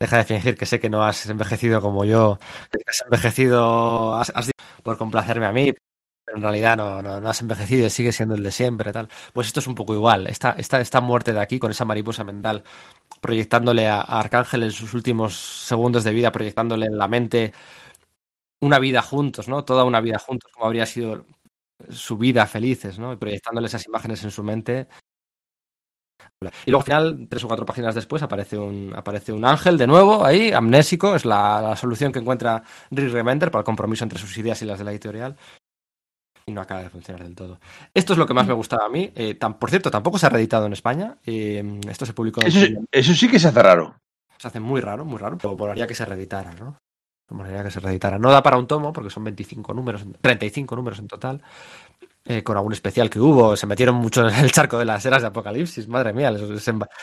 deja 0.00 0.18
de 0.18 0.24
fingir 0.24 0.56
que 0.56 0.66
sé 0.66 0.80
que 0.80 0.90
no 0.90 1.02
has 1.04 1.26
envejecido 1.26 1.80
como 1.80 2.04
yo, 2.04 2.38
que 2.70 2.78
has 2.86 3.02
envejecido 3.02 4.14
has, 4.16 4.32
por 4.82 4.98
complacerme 4.98 5.46
a 5.46 5.52
mí, 5.52 5.72
pero 6.24 6.36
en 6.36 6.42
realidad 6.42 6.76
no, 6.76 7.02
no, 7.02 7.20
no, 7.20 7.28
has 7.30 7.40
envejecido 7.40 7.86
y 7.86 7.90
sigue 7.90 8.12
siendo 8.12 8.34
el 8.34 8.42
de 8.42 8.52
siempre, 8.52 8.92
tal. 8.92 9.08
Pues 9.32 9.46
esto 9.48 9.60
es 9.60 9.66
un 9.66 9.74
poco 9.74 9.94
igual, 9.94 10.26
esta, 10.26 10.52
esta, 10.58 10.80
esta 10.80 11.00
muerte 11.00 11.32
de 11.32 11.40
aquí 11.40 11.58
con 11.58 11.70
esa 11.70 11.84
mariposa 11.86 12.22
mental, 12.24 12.64
proyectándole 13.20 13.88
a, 13.88 14.00
a 14.00 14.20
Arcángel 14.20 14.64
en 14.64 14.72
sus 14.72 14.94
últimos 14.94 15.34
segundos 15.36 16.04
de 16.04 16.12
vida, 16.12 16.32
proyectándole 16.32 16.86
en 16.86 16.98
la 16.98 17.08
mente 17.08 17.52
una 18.60 18.78
vida 18.78 19.02
juntos, 19.02 19.48
¿no? 19.48 19.64
Toda 19.64 19.84
una 19.84 20.00
vida 20.00 20.18
juntos, 20.18 20.50
como 20.52 20.66
habría 20.66 20.86
sido 20.86 21.26
su 21.90 22.16
vida 22.18 22.46
felices, 22.46 22.98
¿no? 22.98 23.12
Y 23.12 23.16
proyectándole 23.16 23.66
esas 23.66 23.86
imágenes 23.86 24.22
en 24.24 24.30
su 24.30 24.42
mente. 24.42 24.88
Y 26.66 26.70
luego 26.70 26.80
al 26.80 26.84
final, 26.84 27.26
tres 27.28 27.44
o 27.44 27.48
cuatro 27.48 27.64
páginas 27.64 27.94
después, 27.94 28.22
aparece 28.22 28.58
un, 28.58 28.92
aparece 28.96 29.32
un 29.32 29.44
ángel 29.44 29.78
de 29.78 29.86
nuevo 29.86 30.24
ahí, 30.24 30.52
amnésico, 30.52 31.14
es 31.14 31.24
la, 31.24 31.60
la 31.62 31.76
solución 31.76 32.12
que 32.12 32.18
encuentra 32.18 32.62
Rick 32.90 33.12
Remender 33.12 33.50
para 33.50 33.60
el 33.60 33.64
compromiso 33.64 34.04
entre 34.04 34.18
sus 34.18 34.36
ideas 34.38 34.60
y 34.62 34.64
las 34.64 34.78
de 34.78 34.84
la 34.84 34.90
editorial. 34.90 35.36
Y 36.44 36.52
no 36.52 36.60
acaba 36.60 36.82
de 36.82 36.90
funcionar 36.90 37.22
del 37.22 37.36
todo. 37.36 37.60
Esto 37.94 38.14
es 38.14 38.18
lo 38.18 38.26
que 38.26 38.34
más 38.34 38.46
me 38.46 38.52
gustaba 38.52 38.86
a 38.86 38.88
mí. 38.88 39.12
Eh, 39.14 39.34
tan, 39.34 39.58
por 39.58 39.70
cierto, 39.70 39.90
tampoco 39.90 40.18
se 40.18 40.26
ha 40.26 40.30
reeditado 40.30 40.66
en 40.66 40.72
España. 40.72 41.16
Eh, 41.24 41.80
esto 41.88 42.04
se 42.04 42.14
publicó. 42.14 42.40
Eso, 42.40 42.66
eso, 42.90 43.14
sí 43.14 43.28
que 43.28 43.38
se 43.38 43.48
hace 43.48 43.62
raro. 43.62 43.94
Se 44.38 44.48
hace 44.48 44.58
muy 44.58 44.80
raro, 44.80 45.04
muy 45.04 45.18
raro. 45.18 45.38
Pero 45.38 45.56
molaría 45.56 45.86
que 45.86 45.94
se 45.94 46.04
reeditara, 46.04 46.52
¿no? 46.54 46.76
Molaría 47.32 47.64
que 47.64 47.70
se 47.70 47.80
reeditara. 47.80 48.18
No 48.18 48.30
da 48.30 48.42
para 48.42 48.58
un 48.58 48.66
tomo, 48.66 48.92
porque 48.92 49.10
son 49.10 49.24
25 49.24 49.74
números, 49.74 50.04
35 50.20 50.76
números 50.76 50.98
en 50.98 51.08
total. 51.08 51.42
Eh, 52.24 52.44
con 52.44 52.56
algún 52.56 52.72
especial 52.72 53.10
que 53.10 53.18
hubo, 53.18 53.56
se 53.56 53.66
metieron 53.66 53.96
mucho 53.96 54.28
en 54.28 54.34
el 54.34 54.52
charco 54.52 54.78
de 54.78 54.84
las 54.84 55.04
eras 55.04 55.22
de 55.22 55.28
Apocalipsis, 55.28 55.88
madre 55.88 56.12
mía. 56.12 56.32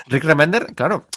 Rick 0.07 0.23
Remender, 0.23 0.73
claro, 0.73 1.07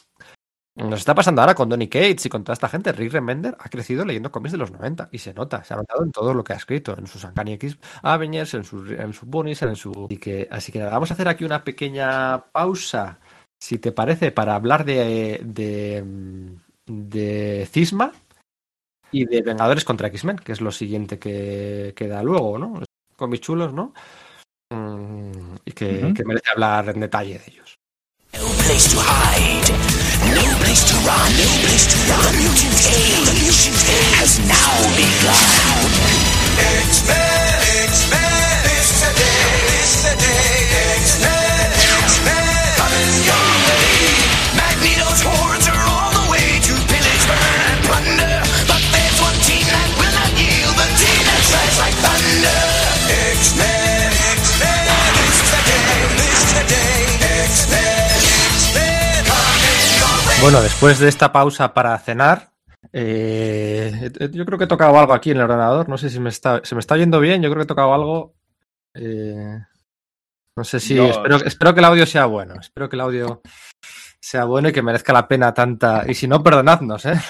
nos 0.75 1.01
está 1.01 1.15
pasando 1.15 1.43
ahora 1.43 1.55
con 1.55 1.69
Donny 1.69 1.87
Cates 1.87 2.25
y 2.27 2.29
con 2.31 2.43
toda 2.45 2.55
esta 2.55 2.69
gente. 2.69 2.93
Rick 2.93 3.13
Remender 3.13 3.55
ha 3.59 3.69
crecido 3.69 4.05
leyendo 4.07 4.33
cómics 4.33 4.53
de 4.53 4.59
los 4.59 4.73
90 4.73 5.11
y 5.13 5.19
se 5.19 5.35
nota, 5.35 5.63
se 5.65 5.75
ha 5.75 5.77
notado 5.77 6.03
en 6.03 6.11
todo 6.11 6.33
lo 6.33 6.43
que 6.43 6.55
ha 6.55 6.57
escrito, 6.57 6.97
en 6.97 7.07
sus 7.07 7.23
Uncanny 7.25 7.53
X 7.53 7.79
Avengers, 8.03 8.55
en 8.55 8.65
sus 8.65 8.91
en 8.91 9.13
su 9.13 9.27
Bunnies, 9.27 9.63
en 9.63 9.77
su. 9.77 10.07
Y 10.09 10.17
que, 10.17 10.49
así 10.51 10.73
que 10.73 10.79
nada, 10.79 10.93
vamos 10.93 11.11
a 11.11 11.15
hacer 11.15 11.29
aquí 11.29 11.45
una 11.45 11.63
pequeña 11.63 12.47
pausa, 12.53 13.21
si 13.61 13.79
te 13.79 13.93
parece, 13.93 14.33
para 14.33 14.55
hablar 14.55 14.87
de, 14.87 15.43
de, 15.45 16.05
de 16.87 17.69
Cisma 17.71 18.13
y 19.13 19.27
de 19.27 19.43
Vengadores 19.43 19.85
contra 19.85 20.09
X-Men, 20.09 20.39
que 20.39 20.53
es 20.53 20.61
lo 20.61 20.73
siguiente 20.73 21.19
que 21.19 21.93
queda 21.95 22.23
luego, 22.23 22.59
¿no? 22.59 22.83
Cómics 23.15 23.43
chulos, 23.43 23.73
¿no? 23.73 23.93
Mm, 24.71 25.57
y 25.67 25.73
que, 25.73 25.85
uh 25.85 26.09
-huh. 26.09 26.15
que 26.15 26.25
merece 26.25 26.51
hablar 26.51 26.89
en 26.89 27.01
detalle 27.01 27.39
de 27.39 27.45
ellos. 27.47 27.79
No 28.33 28.49
place 28.65 28.89
to 28.91 28.99
hide, 28.99 29.69
no 30.35 30.45
place 30.61 30.85
to 30.89 30.97
run, 31.05 31.29
no 31.37 31.51
place 31.63 31.87
to 31.93 31.99
run. 32.09 32.25
The 32.25 32.33
mutant 32.41 32.81
age, 32.97 33.21
the 33.29 33.35
mutant 33.45 33.81
age 33.93 34.13
has 34.19 34.33
now 34.49 34.75
begun. 34.97 35.91
X-Men, 36.89 37.32
Bueno, 60.43 60.61
después 60.61 60.99
de 60.99 61.09
esta 61.09 61.33
pausa 61.33 61.73
para 61.73 61.97
cenar, 62.01 62.51
eh, 62.93 64.11
yo 64.33 64.45
creo 64.45 64.59
que 64.59 64.65
he 64.65 64.67
tocado 64.67 64.99
algo 64.99 65.13
aquí 65.13 65.31
en 65.31 65.37
el 65.37 65.45
ordenador. 65.45 65.89
No 65.89 65.97
sé 65.97 66.11
si 66.11 66.19
me 66.19 66.31
está, 66.31 66.61
se 66.65 66.75
me 66.75 66.81
está 66.81 66.95
oyendo 66.95 67.21
bien. 67.21 67.41
Yo 67.41 67.49
creo 67.49 67.61
que 67.61 67.63
he 67.63 67.67
tocado 67.67 67.95
algo. 67.95 68.35
Eh, 68.93 69.57
no 70.57 70.65
sé 70.65 70.81
si. 70.81 70.95
No. 70.95 71.07
Espero, 71.07 71.37
espero 71.37 71.75
que 71.75 71.79
el 71.79 71.85
audio 71.85 72.07
sea 72.07 72.27
bueno. 72.27 72.57
Espero 72.61 72.89
que 72.89 72.97
el 72.97 73.03
audio 73.03 73.41
sea 74.21 74.45
bueno 74.45 74.69
y 74.69 74.73
que 74.73 74.83
merezca 74.83 75.13
la 75.13 75.29
pena 75.29 75.55
tanta. 75.55 76.05
Y 76.09 76.15
si 76.15 76.27
no, 76.27 76.43
perdonadnos, 76.43 77.07
¿eh? 77.07 77.21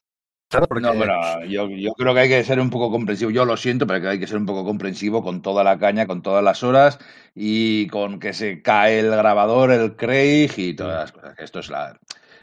Porque... 0.48 0.80
No, 0.80 0.92
pero 0.92 1.44
yo, 1.44 1.68
yo, 1.68 1.92
creo 1.92 2.14
que 2.14 2.20
hay 2.20 2.28
que 2.30 2.44
ser 2.44 2.60
un 2.60 2.70
poco 2.70 2.90
comprensivo. 2.90 3.30
Yo 3.30 3.44
lo 3.44 3.58
siento, 3.58 3.86
pero 3.86 4.00
que 4.00 4.08
hay 4.08 4.20
que 4.20 4.26
ser 4.26 4.38
un 4.38 4.46
poco 4.46 4.64
comprensivo 4.64 5.22
con 5.22 5.42
toda 5.42 5.62
la 5.62 5.78
caña, 5.78 6.06
con 6.06 6.22
todas 6.22 6.42
las 6.42 6.62
horas 6.62 6.98
y 7.34 7.88
con 7.88 8.18
que 8.18 8.32
se 8.32 8.62
cae 8.62 9.00
el 9.00 9.10
grabador, 9.10 9.70
el 9.70 9.96
Craig 9.96 10.52
y 10.56 10.74
todas 10.74 10.94
las 10.94 11.12
cosas. 11.12 11.38
Esto 11.38 11.58
es 11.58 11.68
la. 11.68 11.98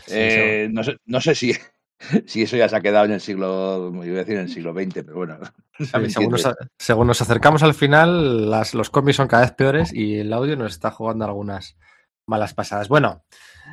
Sí, 0.10 0.16
eh, 0.18 0.70
no, 0.72 0.84
sé, 0.84 0.98
no 1.06 1.22
sé 1.22 1.36
si, 1.36 1.54
si 2.26 2.42
eso 2.42 2.58
ya 2.58 2.68
se 2.68 2.76
ha 2.76 2.82
quedado 2.82 3.06
en 3.06 3.12
el 3.12 3.22
siglo, 3.22 3.92
iba 4.04 4.16
a 4.16 4.20
decir 4.20 4.36
en 4.36 4.44
el 4.44 4.50
siglo 4.50 4.74
XX, 4.74 5.04
pero 5.06 5.16
bueno. 5.16 5.38
según, 6.10 6.32
nos, 6.32 6.48
según, 6.78 7.08
nos, 7.08 7.22
acercamos 7.22 7.64
al 7.64 7.74
final, 7.74 8.50
las, 8.50 8.74
los 8.74 8.90
cómics 8.90 9.18
son 9.18 9.28
cada 9.28 9.44
vez 9.44 9.52
peores 9.54 9.94
y 9.94 10.20
el 10.20 10.34
audio 10.34 10.56
nos 10.56 10.74
está 10.74 10.92
jugando 10.92 11.26
algunas 11.26 11.78
malas 12.28 12.54
pasadas. 12.54 12.88
Bueno, 12.88 13.24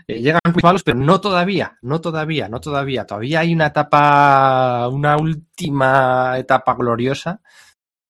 eh, 0.06 0.20
llegan 0.20 0.40
muy 0.52 0.62
malos, 0.62 0.82
pero 0.82 0.98
no 0.98 1.20
todavía, 1.20 1.78
no 1.82 2.00
todavía, 2.00 2.48
no 2.48 2.60
todavía. 2.60 3.06
Todavía 3.06 3.40
hay 3.40 3.54
una 3.54 3.66
etapa, 3.66 4.88
una 4.88 5.16
última 5.16 6.38
etapa 6.38 6.74
gloriosa 6.74 7.40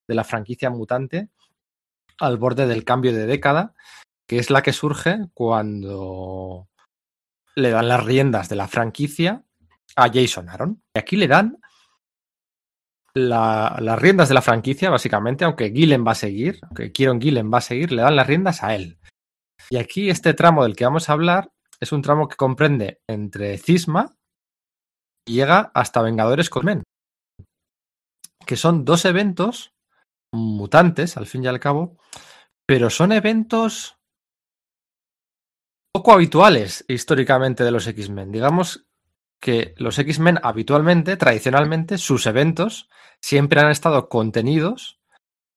de 0.09 0.15
la 0.15 0.25
franquicia 0.25 0.71
mutante 0.71 1.31
al 2.19 2.39
borde 2.39 2.67
del 2.67 2.85
cambio 2.85 3.13
de 3.13 3.27
década, 3.27 3.75
que 4.27 4.39
es 4.39 4.51
la 4.51 4.63
que 4.63 4.73
surge 4.73 5.27
cuando 5.35 6.69
le 7.57 7.71
dan 7.71 7.89
las 7.89 8.05
riendas 8.05 8.49
de 8.49 8.57
la 8.57 8.69
franquicia 8.69 9.45
a 9.97 10.11
Jason 10.13 10.49
Aaron. 10.49 10.83
Y 10.95 10.99
aquí 10.99 11.17
le 11.17 11.27
dan 11.27 11.59
la, 13.15 13.79
las 13.81 13.99
riendas 13.99 14.29
de 14.29 14.35
la 14.35 14.43
franquicia, 14.43 14.91
básicamente, 14.91 15.45
aunque 15.45 15.73
Gillen 15.73 16.07
va 16.07 16.13
a 16.13 16.17
seguir, 16.17 16.61
aunque 16.63 16.93
Kieron 16.93 17.21
Gillen 17.21 17.51
va 17.53 17.59
a 17.59 17.63
seguir, 17.63 17.93
le 17.93 18.03
dan 18.03 18.17
las 18.17 18.27
riendas 18.27 18.63
a 18.63 18.75
él. 18.75 18.99
Y 19.71 19.79
aquí 19.79 20.11
este 20.11 20.35
tramo 20.35 20.63
del 20.63 20.77
que 20.77 20.85
vamos 20.85 21.09
a 21.09 21.15
hablar 21.15 21.51
es 21.81 21.93
un 21.93 22.03
tramo 22.03 22.29
que 22.29 22.37
comprende 22.37 23.01
entre 23.09 23.59
Cisma 23.59 24.15
y 25.27 25.35
llega 25.35 25.71
hasta 25.75 26.03
Vengadores 26.03 26.51
Cosmen, 26.51 26.83
que 28.47 28.57
son 28.57 28.85
dos 28.85 29.05
eventos 29.05 29.73
mutantes, 30.33 31.17
al 31.17 31.27
fin 31.27 31.45
y 31.45 31.47
al 31.47 31.61
cabo, 31.61 31.97
pero 32.67 32.91
son 32.91 33.13
eventos 33.13 33.96
poco 35.97 36.13
habituales 36.13 36.85
históricamente 36.89 37.65
de 37.65 37.71
los 37.71 37.87
X-Men. 37.87 38.31
Digamos 38.31 38.87
que 39.41 39.73
los 39.79 39.99
X-Men 39.99 40.39
habitualmente, 40.43 41.17
tradicionalmente, 41.17 41.97
sus 41.97 42.27
eventos 42.27 42.91
siempre 43.19 43.63
han 43.63 43.71
estado 43.71 44.11
contenidos 44.11 45.01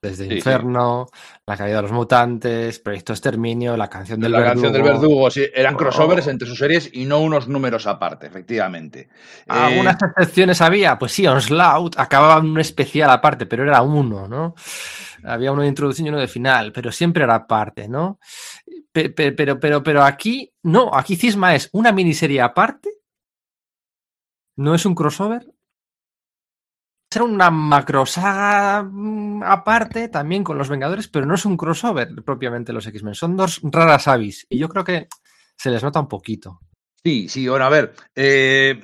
desde 0.02 0.30
sí, 0.30 0.36
Inferno, 0.36 1.08
sí. 1.12 1.20
La 1.46 1.58
caída 1.58 1.76
de 1.78 1.82
los 1.82 1.92
mutantes, 1.92 2.80
Proyecto 2.80 3.12
Exterminio, 3.12 3.76
la 3.76 3.90
canción 3.90 4.22
del 4.22 4.32
la 4.32 4.40
verdugo. 4.40 4.54
canción 4.54 4.74
del 4.74 4.94
verdugo, 4.94 5.30
sí, 5.30 5.46
eran 5.54 5.76
crossovers 5.76 6.28
oh. 6.28 6.30
entre 6.30 6.48
sus 6.48 6.58
series 6.58 6.90
y 6.94 7.04
no 7.04 7.20
unos 7.20 7.50
números 7.50 7.86
aparte, 7.86 8.28
efectivamente. 8.28 9.10
¿Algunas 9.46 10.02
eh... 10.02 10.06
excepciones 10.06 10.62
había? 10.62 10.98
Pues 10.98 11.12
sí, 11.12 11.28
Onslaught 11.28 12.00
acababa 12.00 12.40
en 12.40 12.52
un 12.52 12.60
especial 12.62 13.10
aparte, 13.10 13.46
pero 13.46 13.64
era 13.64 13.82
uno, 13.82 14.26
¿no? 14.26 14.56
Había 15.22 15.52
uno 15.52 15.64
de 15.64 15.68
introducción 15.68 16.06
y 16.06 16.10
uno 16.12 16.20
de 16.20 16.30
final, 16.30 16.72
pero 16.72 16.94
siempre 16.94 17.26
era 17.26 17.36
aparte, 17.36 17.90
¿no? 17.90 18.20
Pero, 18.92 19.60
pero, 19.60 19.84
pero, 19.84 20.04
aquí, 20.04 20.54
no, 20.64 20.94
aquí 20.94 21.16
Cisma 21.16 21.56
es 21.56 21.70
una 21.74 21.92
miniserie 21.92 22.42
aparte, 22.42 22.90
no 24.58 24.76
es 24.76 24.86
un 24.86 24.96
crossover, 24.96 25.46
ser 27.12 27.24
una 27.24 27.50
macrosaga 27.50 28.84
mm, 28.84 29.44
aparte 29.44 30.10
también 30.10 30.44
con 30.44 30.58
los 30.58 30.70
Vengadores, 30.70 31.08
pero 31.08 31.26
no 31.26 31.36
es 31.36 31.46
un 31.46 31.58
crossover 31.58 32.10
propiamente 32.24 32.74
los 32.74 32.86
X-Men. 32.86 33.16
Son 33.16 33.36
dos 33.36 33.62
raras 33.64 34.08
avis 34.08 34.46
y 34.50 34.60
yo 34.60 34.70
creo 34.70 34.84
que 34.84 35.08
se 35.58 35.72
les 35.72 35.84
nota 35.84 36.00
un 36.00 36.08
poquito. 36.08 36.60
Sí, 37.02 37.30
sí, 37.30 37.48
bueno, 37.48 37.64
a 37.64 37.70
ver, 37.70 37.94
eh, 38.14 38.78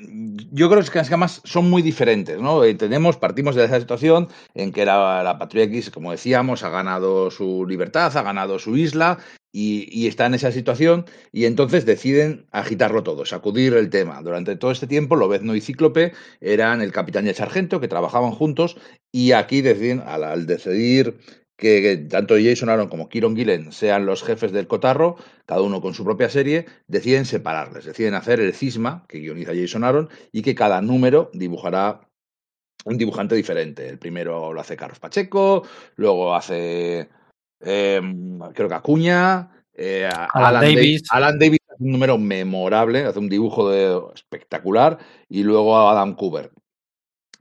yo 0.51 0.69
creo 0.69 0.81
que 0.81 0.89
que 0.89 0.99
además 0.99 1.41
son 1.43 1.69
muy 1.69 1.81
diferentes, 1.81 2.39
¿no? 2.39 2.63
Eh, 2.63 2.73
tenemos, 2.75 3.17
partimos 3.17 3.55
de 3.55 3.65
esa 3.65 3.77
situación 3.77 4.29
en 4.53 4.71
que 4.71 4.85
la, 4.85 5.21
la 5.21 5.37
Patrulla 5.37 5.65
X, 5.65 5.91
como 5.91 6.11
decíamos, 6.11 6.63
ha 6.63 6.69
ganado 6.69 7.29
su 7.29 7.65
libertad, 7.67 8.15
ha 8.15 8.21
ganado 8.21 8.57
su 8.57 8.77
isla 8.77 9.19
y, 9.55 10.07
está 10.07 10.25
en 10.25 10.33
esa 10.33 10.51
situación 10.51 11.05
y 11.31 11.45
entonces 11.45 11.85
deciden 11.85 12.45
agitarlo 12.51 13.03
todo, 13.03 13.25
sacudir 13.25 13.73
el 13.75 13.89
tema. 13.89 14.21
Durante 14.21 14.57
todo 14.57 14.71
este 14.71 14.85
tiempo, 14.85 15.15
Lobezno 15.15 15.55
y 15.55 15.61
Cíclope 15.61 16.11
eran 16.41 16.81
el 16.81 16.91
capitán 16.91 17.25
y 17.25 17.29
el 17.29 17.35
sargento 17.35 17.79
que 17.79 17.87
trabajaban 17.87 18.31
juntos 18.31 18.75
y 19.13 19.31
aquí 19.31 19.61
deciden, 19.61 20.03
al, 20.05 20.45
decidir 20.45 21.17
que, 21.55 21.81
que 21.81 21.97
tanto 21.97 22.35
Jason 22.35 22.67
Aaron 22.67 22.89
como 22.89 23.07
Kieron 23.07 23.37
Gillen 23.37 23.71
sean 23.71 24.05
los 24.05 24.23
jefes 24.23 24.51
del 24.51 24.67
cotarro, 24.67 25.15
cada 25.45 25.61
uno 25.61 25.79
con 25.79 25.93
su 25.93 26.03
propia 26.03 26.29
serie, 26.29 26.65
deciden 26.87 27.23
separarles, 27.23 27.85
deciden 27.85 28.13
hacer 28.13 28.41
el 28.41 28.53
cisma 28.53 29.05
que 29.07 29.19
guioniza 29.19 29.53
Jason 29.55 29.85
Aaron 29.85 30.09
y 30.33 30.41
que 30.41 30.53
cada 30.53 30.81
número 30.81 31.31
dibujará 31.33 32.01
un 32.83 32.97
dibujante 32.97 33.35
diferente. 33.35 33.87
El 33.87 33.99
primero 33.99 34.51
lo 34.51 34.59
hace 34.59 34.75
Carlos 34.75 34.99
Pacheco, 34.99 35.63
luego 35.95 36.35
hace 36.35 37.07
eh, 37.61 38.01
creo 38.53 38.69
que 38.69 38.75
Acuña, 38.75 39.49
eh, 39.73 40.07
Alan 40.47 40.61
Davis. 40.75 41.03
Da- 41.09 41.17
Alan 41.17 41.39
Davis 41.39 41.59
hace 41.69 41.83
un 41.83 41.91
número 41.91 42.17
memorable, 42.17 43.05
hace 43.05 43.19
un 43.19 43.29
dibujo 43.29 43.69
de, 43.69 43.99
espectacular, 44.13 44.97
y 45.29 45.43
luego 45.43 45.77
Adam 45.89 46.15
Cooper. 46.15 46.51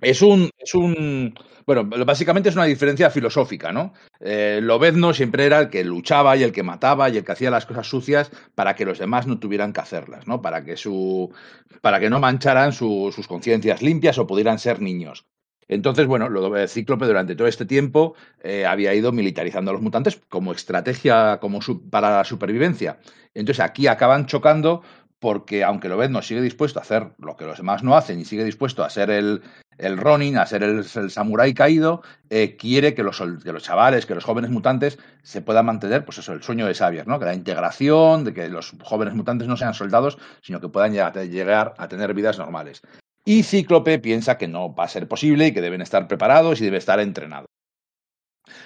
Es 0.01 0.21
un, 0.23 0.51
es 0.59 0.75
un, 0.75 1.35
bueno, 1.67 1.85
básicamente 2.05 2.51
es 2.51 2.57
una 2.57 2.65
diferencia 2.67 3.09
filosófica, 3.11 3.73
¿no? 3.73 3.95
Eh, 4.21 4.61
Lobezno 4.63 5.15
siempre 5.15 5.47
era 5.47 5.61
el 5.61 5.71
que 5.71 5.83
luchaba 5.85 6.37
y 6.37 6.43
el 6.43 6.53
que 6.53 6.63
mataba 6.63 7.09
y 7.09 7.17
el 7.17 7.25
que 7.25 7.33
hacía 7.33 7.51
las 7.51 7.65
cosas 7.65 7.87
sucias 7.87 8.31
para 8.55 8.75
que 8.75 8.85
los 8.85 8.99
demás 8.99 9.27
no 9.27 9.39
tuvieran 9.39 9.73
que 9.73 9.81
hacerlas, 9.81 10.27
¿no? 10.27 10.43
Para 10.43 10.63
que 10.65 10.77
su, 10.77 11.33
para 11.81 12.01
que 12.01 12.11
no 12.11 12.21
mancharan 12.21 12.73
su- 12.73 13.13
sus 13.15 13.29
conciencias 13.29 13.81
limpias 13.83 14.19
o 14.19 14.27
pudieran 14.27 14.59
ser 14.59 14.81
niños. 14.83 15.25
Entonces, 15.69 16.07
bueno, 16.07 16.29
lo 16.29 16.67
Cíclope 16.69 17.07
durante 17.07 17.37
todo 17.37 17.49
este 17.49 17.67
tiempo 17.67 18.15
eh, 18.43 18.67
había 18.67 18.95
ido 18.95 19.13
militarizando 19.13 19.71
a 19.71 19.75
los 19.75 19.83
mutantes 19.83 20.21
como 20.29 20.53
estrategia 20.53 21.39
como 21.41 21.61
para 21.91 22.17
la 22.17 22.25
supervivencia. 22.25 22.99
Entonces 23.35 23.65
aquí 23.65 23.87
acaban 23.87 24.27
chocando 24.27 24.83
porque 25.19 25.65
aunque 25.65 25.89
Lobezno 25.89 26.21
sigue 26.21 26.43
dispuesto 26.43 26.79
a 26.79 26.83
hacer 26.83 27.13
lo 27.19 27.37
que 27.37 27.47
los 27.47 27.57
demás 27.57 27.83
no 27.83 27.97
hacen 27.97 28.21
y 28.21 28.27
sigue 28.27 28.45
dispuesto 28.45 28.85
a 28.85 28.91
ser 28.91 29.09
el, 29.09 29.43
el 29.79 29.97
Ronin, 29.97 30.37
a 30.37 30.45
ser 30.45 30.63
el, 30.63 30.85
samurái 30.85 31.55
caído, 31.55 32.03
eh, 32.31 32.57
quiere 32.57 32.95
que 32.95 33.03
los, 33.03 33.23
que 33.43 33.53
los 33.53 33.63
chavales, 33.63 34.07
que 34.07 34.15
los 34.15 34.25
jóvenes 34.25 34.51
mutantes 34.51 34.99
se 35.23 35.41
puedan 35.41 35.67
mantener, 35.67 36.05
pues 36.05 36.19
eso, 36.19 36.35
el 36.35 36.43
sueño 36.43 36.67
de 36.67 36.75
Xavier, 36.75 37.09
¿no? 37.09 37.19
Que 37.19 37.25
la 37.25 37.35
integración, 37.35 38.25
de 38.25 38.35
que 38.35 38.49
los 38.49 38.75
jóvenes 38.83 39.15
mutantes 39.15 39.49
no 39.49 39.57
sean 39.57 39.75
soldados, 39.75 40.19
sino 40.43 40.61
que 40.61 40.69
puedan 40.69 40.93
llegar 40.93 41.75
a 41.79 41.89
tener 41.89 42.13
vidas 42.13 42.39
normales. 42.39 42.83
Y 43.25 43.43
Cíclope 43.43 43.99
piensa 43.99 44.37
que 44.37 44.49
no 44.49 44.75
va 44.75 44.85
a 44.85 44.89
ser 44.89 45.09
posible 45.09 45.47
y 45.47 45.53
que 45.53 45.63
deben 45.63 45.81
estar 45.81 46.07
preparados 46.07 46.61
y 46.61 46.65
debe 46.65 46.79
estar 46.79 47.01
entrenados. 47.01 47.47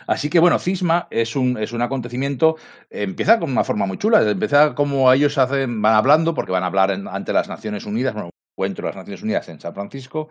Así 0.06 0.28
que 0.28 0.40
bueno, 0.40 0.58
Cisma 0.58 1.06
es 1.10 1.36
un, 1.36 1.56
es 1.58 1.72
un 1.72 1.82
acontecimiento, 1.82 2.56
empieza 2.90 3.38
con 3.38 3.50
una 3.50 3.62
forma 3.62 3.86
muy 3.86 3.98
chula, 3.98 4.28
empieza 4.28 4.74
como 4.74 5.12
ellos 5.12 5.38
hacen, 5.38 5.80
van 5.80 5.94
hablando, 5.94 6.34
porque 6.34 6.52
van 6.52 6.64
a 6.64 6.66
hablar 6.66 6.90
ante 6.90 7.32
las 7.32 7.48
Naciones 7.48 7.84
Unidas, 7.84 8.14
bueno, 8.14 8.30
encuentro 8.56 8.86
las 8.86 8.96
Naciones 8.96 9.22
Unidas 9.22 9.48
en 9.48 9.60
San 9.60 9.74
Francisco, 9.74 10.30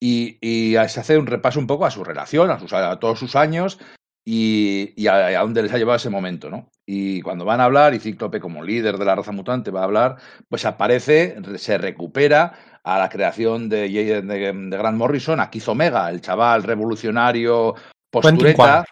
y, 0.00 0.38
y 0.40 0.74
se 0.88 1.00
hace 1.00 1.18
un 1.18 1.26
repaso 1.26 1.60
un 1.60 1.66
poco 1.66 1.84
a 1.84 1.90
su 1.90 2.04
relación, 2.04 2.50
a, 2.50 2.58
sus, 2.58 2.72
a 2.72 2.98
todos 2.98 3.18
sus 3.18 3.36
años 3.36 3.78
y, 4.24 4.94
y 4.96 5.08
a, 5.08 5.26
a 5.26 5.42
dónde 5.42 5.62
les 5.62 5.72
ha 5.72 5.78
llevado 5.78 5.96
ese 5.96 6.10
momento, 6.10 6.48
¿no? 6.48 6.70
Y 6.86 7.20
cuando 7.20 7.44
van 7.44 7.60
a 7.60 7.64
hablar, 7.64 7.94
y 7.94 7.98
Cíclope 7.98 8.40
como 8.40 8.62
líder 8.62 8.96
de 8.96 9.04
la 9.04 9.16
raza 9.16 9.32
mutante 9.32 9.70
va 9.70 9.80
a 9.80 9.84
hablar, 9.84 10.16
pues 10.48 10.64
aparece, 10.64 11.36
se 11.56 11.78
recupera 11.78 12.75
a 12.86 12.98
la 13.00 13.08
creación 13.08 13.68
de, 13.68 13.88
de, 13.88 14.22
de 14.22 14.76
Grant 14.78 14.96
Morrison, 14.96 15.40
a 15.40 15.50
Keith 15.50 15.66
Omega, 15.66 16.08
el 16.08 16.20
chaval 16.20 16.62
revolucionario 16.62 17.74
postureta, 18.08 18.84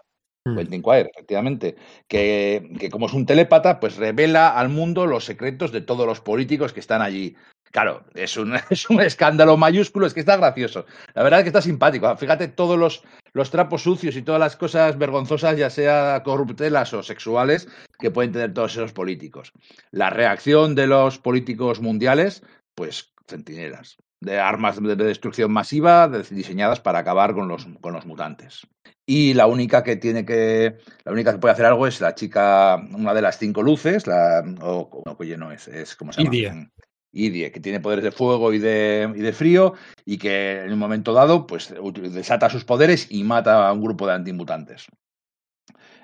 Quire. 0.42 0.56
Quentin 0.56 0.82
Quire, 0.82 1.10
efectivamente, 1.14 1.76
que, 2.08 2.72
que 2.80 2.90
como 2.90 3.06
es 3.06 3.12
un 3.12 3.24
telépata, 3.24 3.78
pues 3.78 3.96
revela 3.96 4.58
al 4.58 4.68
mundo 4.68 5.06
los 5.06 5.24
secretos 5.24 5.70
de 5.70 5.80
todos 5.80 6.08
los 6.08 6.20
políticos 6.20 6.72
que 6.72 6.80
están 6.80 7.02
allí. 7.02 7.36
Claro, 7.70 8.04
es 8.14 8.36
un, 8.36 8.56
es 8.70 8.90
un 8.90 9.00
escándalo 9.00 9.56
mayúsculo, 9.56 10.08
es 10.08 10.14
que 10.14 10.20
está 10.20 10.36
gracioso. 10.38 10.86
La 11.14 11.22
verdad 11.22 11.40
es 11.40 11.44
que 11.44 11.50
está 11.50 11.62
simpático. 11.62 12.16
Fíjate 12.16 12.48
todos 12.48 12.76
los, 12.76 13.04
los 13.32 13.50
trapos 13.52 13.82
sucios 13.82 14.16
y 14.16 14.22
todas 14.22 14.40
las 14.40 14.56
cosas 14.56 14.98
vergonzosas, 14.98 15.56
ya 15.56 15.70
sea 15.70 16.20
corruptelas 16.24 16.92
o 16.94 17.04
sexuales, 17.04 17.68
que 17.96 18.10
pueden 18.10 18.32
tener 18.32 18.52
todos 18.52 18.72
esos 18.72 18.92
políticos. 18.92 19.52
La 19.92 20.10
reacción 20.10 20.74
de 20.74 20.88
los 20.88 21.20
políticos 21.20 21.80
mundiales, 21.80 22.42
pues 22.74 23.13
centinelas, 23.26 23.96
de 24.20 24.38
armas 24.38 24.82
de 24.82 24.96
destrucción 24.96 25.52
masiva 25.52 26.08
diseñadas 26.08 26.80
para 26.80 27.00
acabar 27.00 27.34
con 27.34 27.48
los, 27.48 27.66
con 27.80 27.92
los 27.92 28.06
mutantes. 28.06 28.66
Y 29.06 29.34
la 29.34 29.46
única 29.46 29.82
que 29.82 29.96
tiene 29.96 30.24
que, 30.24 30.78
la 31.04 31.12
única 31.12 31.32
que 31.32 31.38
puede 31.38 31.52
hacer 31.52 31.66
algo 31.66 31.86
es 31.86 32.00
la 32.00 32.14
chica, 32.14 32.76
una 32.92 33.12
de 33.12 33.22
las 33.22 33.38
cinco 33.38 33.62
luces, 33.62 34.06
la, 34.06 34.42
o, 34.60 35.02
no, 35.04 35.16
oye, 35.18 35.36
no 35.36 35.52
es, 35.52 35.68
es 35.68 35.94
¿cómo 35.96 36.12
se 36.12 36.22
llama? 36.22 36.34
Idie. 36.34 36.70
Idie, 37.12 37.52
que 37.52 37.60
tiene 37.60 37.80
poderes 37.80 38.02
de 38.02 38.10
fuego 38.10 38.52
y 38.52 38.58
de, 38.58 39.12
y 39.14 39.20
de 39.20 39.32
frío 39.32 39.74
y 40.04 40.18
que 40.18 40.62
en 40.62 40.72
un 40.72 40.78
momento 40.78 41.12
dado 41.12 41.46
pues 41.46 41.72
desata 42.12 42.50
sus 42.50 42.64
poderes 42.64 43.06
y 43.08 43.22
mata 43.22 43.68
a 43.68 43.72
un 43.72 43.82
grupo 43.82 44.06
de 44.06 44.14
antimutantes. 44.14 44.88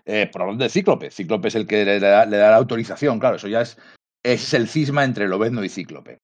Eh, 0.04 0.28
por 0.32 0.42
orden 0.42 0.58
de 0.58 0.68
Cíclope. 0.68 1.10
Cíclope 1.10 1.48
es 1.48 1.54
el 1.54 1.66
que 1.66 1.84
le 1.84 2.00
da, 2.00 2.26
le 2.26 2.36
da 2.36 2.50
la 2.50 2.56
autorización, 2.56 3.18
claro, 3.18 3.36
eso 3.36 3.48
ya 3.48 3.60
es, 3.60 3.76
es 4.22 4.54
el 4.54 4.68
cisma 4.68 5.04
entre 5.04 5.28
Lobezno 5.28 5.64
y 5.64 5.68
Cíclope. 5.68 6.18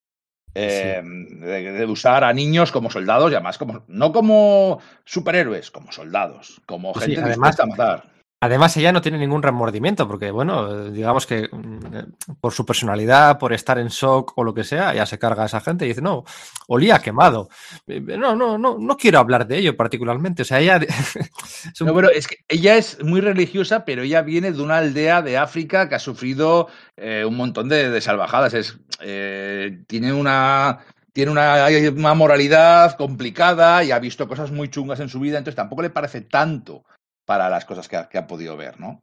Eh, 0.59 1.03
de, 1.05 1.73
de 1.73 1.85
usar 1.87 2.25
a 2.25 2.33
niños 2.33 2.73
como 2.73 2.91
soldados 2.91 3.31
y 3.31 3.35
además 3.35 3.59
como, 3.59 3.83
no 3.89 4.13
como 4.13 4.81
superhéroes, 5.05 5.71
como 5.71 5.93
soldados, 5.93 6.61
como 6.67 6.95
Sí, 6.95 7.01
gente 7.01 7.21
además- 7.21 7.29
dispuesta 7.57 7.63
a 7.63 7.67
matar. 7.67 8.05
Además, 8.39 8.77
ella 8.77 8.93
no 8.93 9.01
tiene 9.01 9.19
ningún 9.19 9.43
remordimiento, 9.43 10.07
porque, 10.07 10.31
bueno, 10.31 10.91
digamos 10.91 11.27
que 11.27 11.49
mm, 11.51 12.37
por 12.39 12.53
su 12.53 12.67
personalidad, 12.67 13.39
por 13.39 13.55
estar 13.55 13.79
en 13.79 13.89
shock 13.89 14.35
o 14.37 14.45
lo 14.45 14.53
que 14.53 14.63
sea, 14.63 14.93
ella 14.93 15.07
se 15.07 15.19
carga 15.19 15.45
a 15.45 15.47
esa 15.47 15.61
gente 15.61 15.87
y 15.87 15.89
dice, 15.89 16.03
no, 16.03 16.23
olía 16.69 16.99
quemado. 16.99 17.49
Eh, 17.87 18.01
No, 18.01 18.37
no, 18.37 18.59
no, 18.59 18.77
no 18.79 18.97
quiero 18.99 19.21
hablar 19.21 19.47
de 19.47 19.59
ello 19.59 19.77
particularmente. 19.77 20.43
O 20.43 20.45
sea, 20.45 20.61
ella. 20.61 20.77
es 20.77 21.81
No, 21.81 21.95
pero 21.95 22.11
es 22.11 22.29
que 22.29 22.37
ella 22.49 22.77
es 22.77 23.03
muy 23.03 23.23
religiosa, 23.23 23.87
pero 23.87 24.03
ella 24.03 24.21
viene 24.21 24.53
de 24.53 24.63
una 24.63 24.79
aldea 24.79 25.23
de 25.23 25.39
África 25.39 25.89
que 25.89 25.95
ha 25.95 25.99
sufrido 25.99 26.69
eh, 26.97 27.25
un 27.25 27.37
montón 27.37 27.71
de, 27.71 27.91
de 27.91 28.01
salvajadas. 28.03 28.53
Es, 28.53 28.79
eh, 29.01 29.83
tiene 29.87 30.13
una, 30.13 30.81
tiene 31.15 31.31
una, 31.31 31.67
una 31.97 32.15
moralidad 32.15 32.97
complicada 32.99 33.83
y 33.83 33.93
ha 33.93 33.99
visto 33.99 34.29
cosas 34.29 34.51
muy 34.53 34.69
chungas 34.69 35.01
en 35.01 35.09
su 35.09 35.21
vida, 35.21 35.39
entonces 35.39 35.57
tampoco 35.57 35.81
le 35.81 35.89
parece 35.89 36.21
tanto 36.21 36.85
para 37.27 37.51
las 37.51 37.67
cosas 37.67 37.89
que 37.89 38.09
que 38.11 38.19
ha 38.19 38.27
podido 38.27 38.57
ver, 38.57 38.81
¿no? 38.81 39.01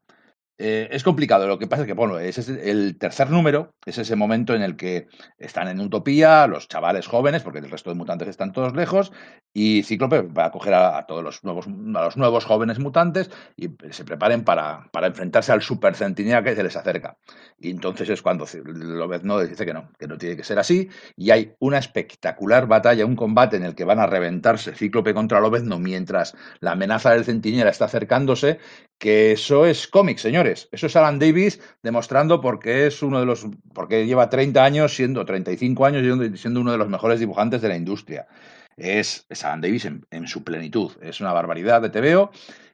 Eh, 0.60 0.88
es 0.92 1.03
complicado, 1.03 1.48
lo 1.48 1.58
que 1.58 1.66
pasa 1.66 1.82
es 1.82 1.88
que, 1.88 1.94
bueno, 1.94 2.19
ese 2.19 2.42
es 2.42 2.50
el 2.50 2.98
tercer 3.00 3.32
número, 3.32 3.74
es 3.86 3.98
ese 3.98 4.16
momento 4.16 4.53
en 4.53 4.62
el 4.62 4.76
que 4.76 5.08
están 5.40 5.68
en 5.68 5.80
Utopía, 5.80 6.46
los 6.46 6.68
chavales 6.68 7.08
jóvenes, 7.08 7.42
porque 7.42 7.58
el 7.58 7.72
resto 7.72 7.90
de 7.90 7.96
mutantes 7.96 8.28
están 8.28 8.52
todos 8.52 8.76
lejos, 8.76 9.12
y 9.52 9.82
Cíclope 9.84 10.22
va 10.22 10.46
a 10.46 10.52
coger 10.52 10.76
a, 10.76 11.06
todos 11.08 11.24
los 11.24 11.44
nuevos, 11.44 11.68
a 11.68 12.06
los 12.06 12.18
nuevos 12.18 12.46
jóvenes 12.46 12.80
mutantes 12.80 13.30
y 13.56 13.69
se 13.92 14.03
preparen 14.03 14.44
para, 14.44 14.90
para 14.92 15.08
enfrentarse 15.08 15.52
al 15.52 15.62
super 15.62 15.96
centinela 15.96 16.44
que 16.44 16.56
se 16.56 16.64
les 16.64 16.76
acerca. 16.76 17.18
Y 17.60 17.72
entonces 17.72 18.10
es 18.10 18.22
cuando 18.22 18.46
Lobezno 18.64 19.40
dice 19.40 19.66
que 19.66 19.74
no, 19.74 19.92
que 19.98 20.08
no 20.08 20.18
tiene 20.18 20.36
que 20.36 20.44
ser 20.44 20.60
así, 20.60 20.88
y 21.16 21.32
hay 21.32 21.56
una 21.60 21.80
espectacular 21.80 22.68
batalla, 22.68 23.06
un 23.06 23.16
combate 23.16 23.58
en 23.58 23.64
el 23.64 23.74
que 23.74 23.86
van 23.86 24.00
a 24.00 24.06
reventarse 24.06 24.76
Cíclope 24.76 25.16
contra 25.16 25.40
Lobezno 25.40 25.80
mientras 25.80 26.36
la 26.60 26.74
amenaza 26.74 27.12
del 27.12 27.26
centinela 27.26 27.72
está 27.72 27.86
acercándose, 27.86 28.60
que 29.00 29.32
eso 29.32 29.66
es 29.66 29.88
cómic, 29.88 30.19
señores. 30.44 30.70
Eso 30.72 30.88
es 30.88 30.96
Alan 30.96 31.20
Davis 31.20 31.60
demostrando 31.82 32.42
por 32.42 32.60
qué 32.60 32.88
es 32.88 33.02
uno 33.02 33.20
de 33.20 33.26
los, 33.26 33.46
porque 33.74 34.06
lleva 34.06 34.30
30 34.30 34.64
años 34.64 34.96
siendo, 34.96 35.26
35 35.26 35.86
años 35.86 36.02
siendo, 36.04 36.38
siendo 36.38 36.62
uno 36.62 36.72
de 36.72 36.78
los 36.78 36.90
mejores 36.90 37.20
dibujantes 37.20 37.62
de 37.62 37.70
la 37.70 37.76
industria. 37.76 38.28
Es, 38.76 39.26
es 39.30 39.44
Alan 39.44 39.62
Davis 39.62 39.86
en, 39.86 40.06
en, 40.12 40.28
su 40.28 40.44
plenitud. 40.44 40.92
Es 41.02 41.22
una 41.22 41.32
barbaridad 41.32 41.82
de 41.82 41.90
TVO. 41.90 42.32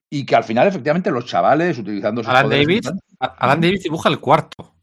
Y 0.09 0.25
que 0.25 0.35
al 0.35 0.43
final, 0.43 0.67
efectivamente, 0.67 1.11
los 1.11 1.25
chavales 1.25 1.77
utilizando 1.77 2.23
sus 2.23 2.29
Alan 2.29 2.45
poderes 2.45 2.65
Davis, 2.65 2.91
Alan 3.19 3.61
Davis 3.61 3.83
dibuja 3.83 4.09
el 4.09 4.19
cuarto. 4.19 4.73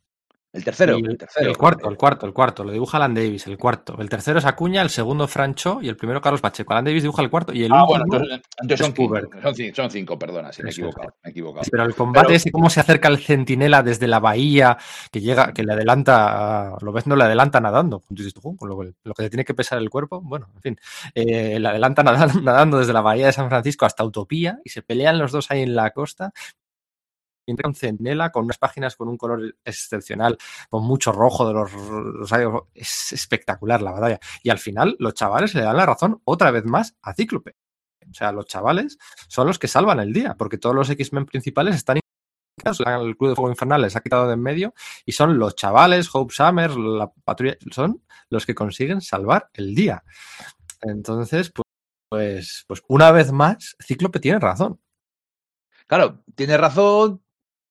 El 0.56 0.64
tercero, 0.64 0.96
el, 0.96 1.10
el, 1.10 1.18
tercero. 1.18 1.50
el 1.50 1.56
cuarto, 1.56 1.88
el 1.88 1.96
cuarto, 1.96 2.26
el 2.26 2.32
cuarto. 2.32 2.64
Lo 2.64 2.72
dibuja 2.72 2.96
Alan 2.96 3.14
Davis, 3.14 3.46
el 3.46 3.58
cuarto. 3.58 3.96
El 4.00 4.08
tercero 4.08 4.38
es 4.38 4.44
Acuña, 4.46 4.82
el 4.82 4.90
segundo 4.90 5.28
Francho 5.28 5.78
y 5.82 5.88
el 5.88 5.96
primero 5.96 6.20
Carlos 6.20 6.40
Pacheco. 6.40 6.72
Alan 6.72 6.84
Davis 6.86 7.02
dibuja 7.02 7.22
el 7.22 7.30
cuarto 7.30 7.52
y 7.52 7.64
el 7.64 7.72
Ah, 7.72 7.82
último. 7.84 7.86
bueno, 7.86 8.04
entonces, 8.04 8.48
entonces 8.62 8.86
son, 8.86 8.94
cinco, 8.96 9.14
son, 9.42 9.54
cinco, 9.54 9.76
son 9.76 9.90
cinco, 9.90 10.18
perdona, 10.18 10.52
sí, 10.52 10.62
me 10.62 10.70
he 10.70 10.72
equivocado, 10.72 11.08
me 11.22 11.28
he 11.28 11.30
equivocado. 11.30 11.64
Pero 11.70 11.82
el 11.84 11.94
combate 11.94 12.26
Pero- 12.28 12.36
ese, 12.36 12.50
cómo 12.50 12.70
se 12.70 12.80
acerca 12.80 13.08
el 13.08 13.18
centinela 13.18 13.82
desde 13.82 14.06
la 14.08 14.18
bahía, 14.18 14.76
que 15.12 15.20
llega, 15.20 15.52
que 15.52 15.62
le 15.62 15.74
adelanta, 15.74 16.74
lo 16.80 16.92
ves, 16.92 17.06
no 17.06 17.16
le 17.16 17.24
adelanta 17.24 17.60
nadando. 17.60 18.02
Dices 18.08 18.32
tú, 18.34 18.40
"Jo, 18.40 18.56
con 18.56 18.68
lo, 18.68 18.82
lo 18.82 19.14
que 19.14 19.22
le 19.22 19.30
tiene 19.30 19.44
que 19.44 19.54
pesar 19.54 19.78
el 19.78 19.90
cuerpo, 19.90 20.20
bueno, 20.22 20.48
en 20.54 20.60
fin, 20.62 20.76
eh, 21.14 21.58
le 21.60 21.68
adelanta 21.68 22.02
nadando, 22.02 22.40
nadando 22.42 22.78
desde 22.78 22.92
la 22.92 23.02
bahía 23.02 23.26
de 23.26 23.32
San 23.32 23.48
Francisco 23.48 23.84
hasta 23.84 24.04
Utopía 24.04 24.58
y 24.64 24.70
se 24.70 24.82
pelean 24.82 25.18
los 25.18 25.32
dos 25.32 25.50
ahí 25.50 25.62
en 25.62 25.76
la 25.76 25.90
costa. 25.90 26.32
Con 28.32 28.44
unas 28.44 28.58
páginas 28.58 28.96
con 28.96 29.08
un 29.08 29.16
color 29.16 29.56
excepcional, 29.64 30.36
con 30.68 30.84
mucho 30.84 31.12
rojo 31.12 31.46
de 31.46 31.54
los 31.54 32.30
rayos. 32.30 32.62
Es 32.74 33.12
espectacular 33.12 33.82
la 33.82 33.92
batalla. 33.92 34.20
Y 34.42 34.50
al 34.50 34.58
final, 34.58 34.96
los 34.98 35.14
chavales 35.14 35.54
le 35.54 35.62
dan 35.62 35.76
la 35.76 35.86
razón 35.86 36.20
otra 36.24 36.50
vez 36.50 36.64
más 36.64 36.96
a 37.02 37.14
Cíclope. 37.14 37.56
O 38.10 38.14
sea, 38.14 38.32
los 38.32 38.46
chavales 38.46 38.98
son 39.28 39.46
los 39.46 39.58
que 39.58 39.68
salvan 39.68 40.00
el 40.00 40.12
día, 40.12 40.34
porque 40.36 40.58
todos 40.58 40.74
los 40.74 40.90
X-Men 40.90 41.26
principales 41.26 41.74
están 41.76 41.98
el 42.64 43.16
Club 43.16 43.30
de 43.30 43.36
Fuego 43.36 43.50
Infernal 43.50 43.82
les 43.82 43.96
ha 43.96 44.00
quitado 44.00 44.26
de 44.26 44.34
en 44.34 44.42
medio 44.42 44.74
y 45.04 45.12
son 45.12 45.38
los 45.38 45.54
chavales, 45.56 46.08
Hope 46.12 46.34
Summers, 46.34 46.76
la 46.76 47.12
patrulla, 47.24 47.56
son 47.70 48.02
los 48.30 48.46
que 48.46 48.54
consiguen 48.54 49.00
salvar 49.00 49.50
el 49.52 49.74
día. 49.74 50.02
Entonces, 50.80 51.50
pues, 51.50 51.66
pues, 52.08 52.64
pues 52.66 52.82
una 52.88 53.10
vez 53.12 53.32
más, 53.32 53.76
Cíclope 53.80 54.20
tiene 54.20 54.38
razón. 54.38 54.80
Claro, 55.86 56.24
tiene 56.34 56.56
razón, 56.56 57.22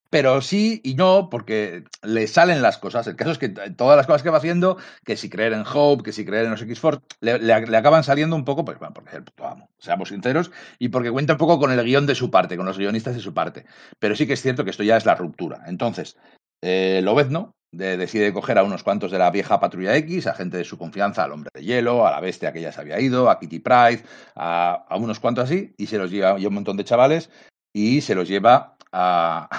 pero 0.09 0.41
sí 0.41 0.81
y 0.83 0.95
no, 0.95 1.29
porque 1.29 1.83
le 2.03 2.27
salen 2.27 2.61
las 2.61 2.77
cosas. 2.77 3.07
El 3.07 3.15
caso 3.15 3.31
es 3.31 3.38
que 3.38 3.49
todas 3.49 3.97
las 3.97 4.05
cosas 4.05 4.23
que 4.23 4.29
va 4.29 4.38
haciendo, 4.38 4.77
que 5.03 5.17
si 5.17 5.29
creer 5.29 5.53
en 5.53 5.63
Hope, 5.71 6.03
que 6.03 6.11
si 6.11 6.25
creer 6.25 6.45
en 6.45 6.51
los 6.51 6.61
X-Force, 6.61 7.01
le, 7.21 7.53
acaban 7.53 8.03
saliendo 8.03 8.35
un 8.35 8.45
poco, 8.45 8.63
pues 8.63 8.79
bueno, 8.79 8.93
porque 8.93 9.09
es 9.09 9.15
el 9.15 9.23
puto 9.23 9.47
amo, 9.47 9.69
seamos 9.77 10.09
sinceros, 10.09 10.51
y 10.79 10.89
porque 10.89 11.11
cuenta 11.11 11.33
un 11.33 11.39
poco 11.39 11.59
con 11.59 11.71
el 11.71 11.83
guion 11.83 12.05
de 12.05 12.15
su 12.15 12.31
parte, 12.31 12.57
con 12.57 12.65
los 12.65 12.77
guionistas 12.77 13.15
de 13.15 13.21
su 13.21 13.33
parte. 13.33 13.65
Pero 13.99 14.15
sí 14.15 14.27
que 14.27 14.33
es 14.33 14.41
cierto 14.41 14.63
que 14.63 14.71
esto 14.71 14.83
ya 14.83 14.97
es 14.97 15.05
la 15.05 15.15
ruptura. 15.15 15.63
Entonces, 15.67 16.17
eh, 16.61 17.01
Lobezno 17.03 17.55
de- 17.71 17.97
decide 17.97 18.31
coger 18.31 18.57
a 18.57 18.63
unos 18.63 18.83
cuantos 18.83 19.11
de 19.11 19.19
la 19.19 19.31
vieja 19.31 19.59
patrulla 19.59 19.95
X, 19.97 20.27
a 20.27 20.33
gente 20.33 20.57
de 20.57 20.63
su 20.63 20.77
confianza, 20.77 21.23
al 21.23 21.33
hombre 21.33 21.49
de 21.53 21.63
hielo, 21.63 22.07
a 22.07 22.11
la 22.11 22.21
bestia 22.21 22.53
que 22.53 22.61
ya 22.61 22.71
se 22.71 22.79
había 22.81 22.99
ido, 23.01 23.29
a 23.29 23.39
Kitty 23.39 23.59
Pride, 23.59 24.03
a, 24.35 24.85
a 24.88 24.97
unos 24.97 25.19
cuantos 25.19 25.45
así, 25.45 25.73
y 25.77 25.88
se 25.88 25.97
los 25.97 26.09
lleva 26.11 26.39
y 26.39 26.45
un 26.45 26.53
montón 26.53 26.77
de 26.77 26.85
chavales, 26.85 27.29
y 27.73 28.01
se 28.01 28.15
los 28.15 28.29
lleva 28.29 28.74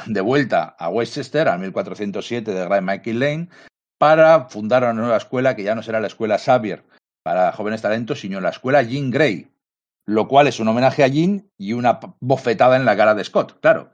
de 0.06 0.20
vuelta 0.20 0.76
a 0.78 0.88
Westchester, 0.88 1.48
al 1.48 1.60
1407 1.60 2.52
de 2.52 2.64
Grand 2.64 2.88
Michael 2.88 3.20
Lane, 3.20 3.48
para 3.98 4.46
fundar 4.46 4.82
una 4.84 4.92
nueva 4.92 5.16
escuela 5.16 5.56
que 5.56 5.62
ya 5.62 5.74
no 5.74 5.82
será 5.82 6.00
la 6.00 6.06
escuela 6.06 6.38
Xavier 6.38 6.84
para 7.22 7.52
jóvenes 7.52 7.82
talentos, 7.82 8.20
sino 8.20 8.40
la 8.40 8.50
escuela 8.50 8.82
Jean 8.82 9.10
Grey, 9.10 9.50
lo 10.06 10.28
cual 10.28 10.46
es 10.46 10.60
un 10.60 10.68
homenaje 10.68 11.02
a 11.02 11.08
Jean 11.08 11.50
y 11.58 11.72
una 11.72 11.98
bofetada 12.20 12.76
en 12.76 12.84
la 12.84 12.96
cara 12.96 13.14
de 13.14 13.24
Scott, 13.24 13.60
claro. 13.60 13.90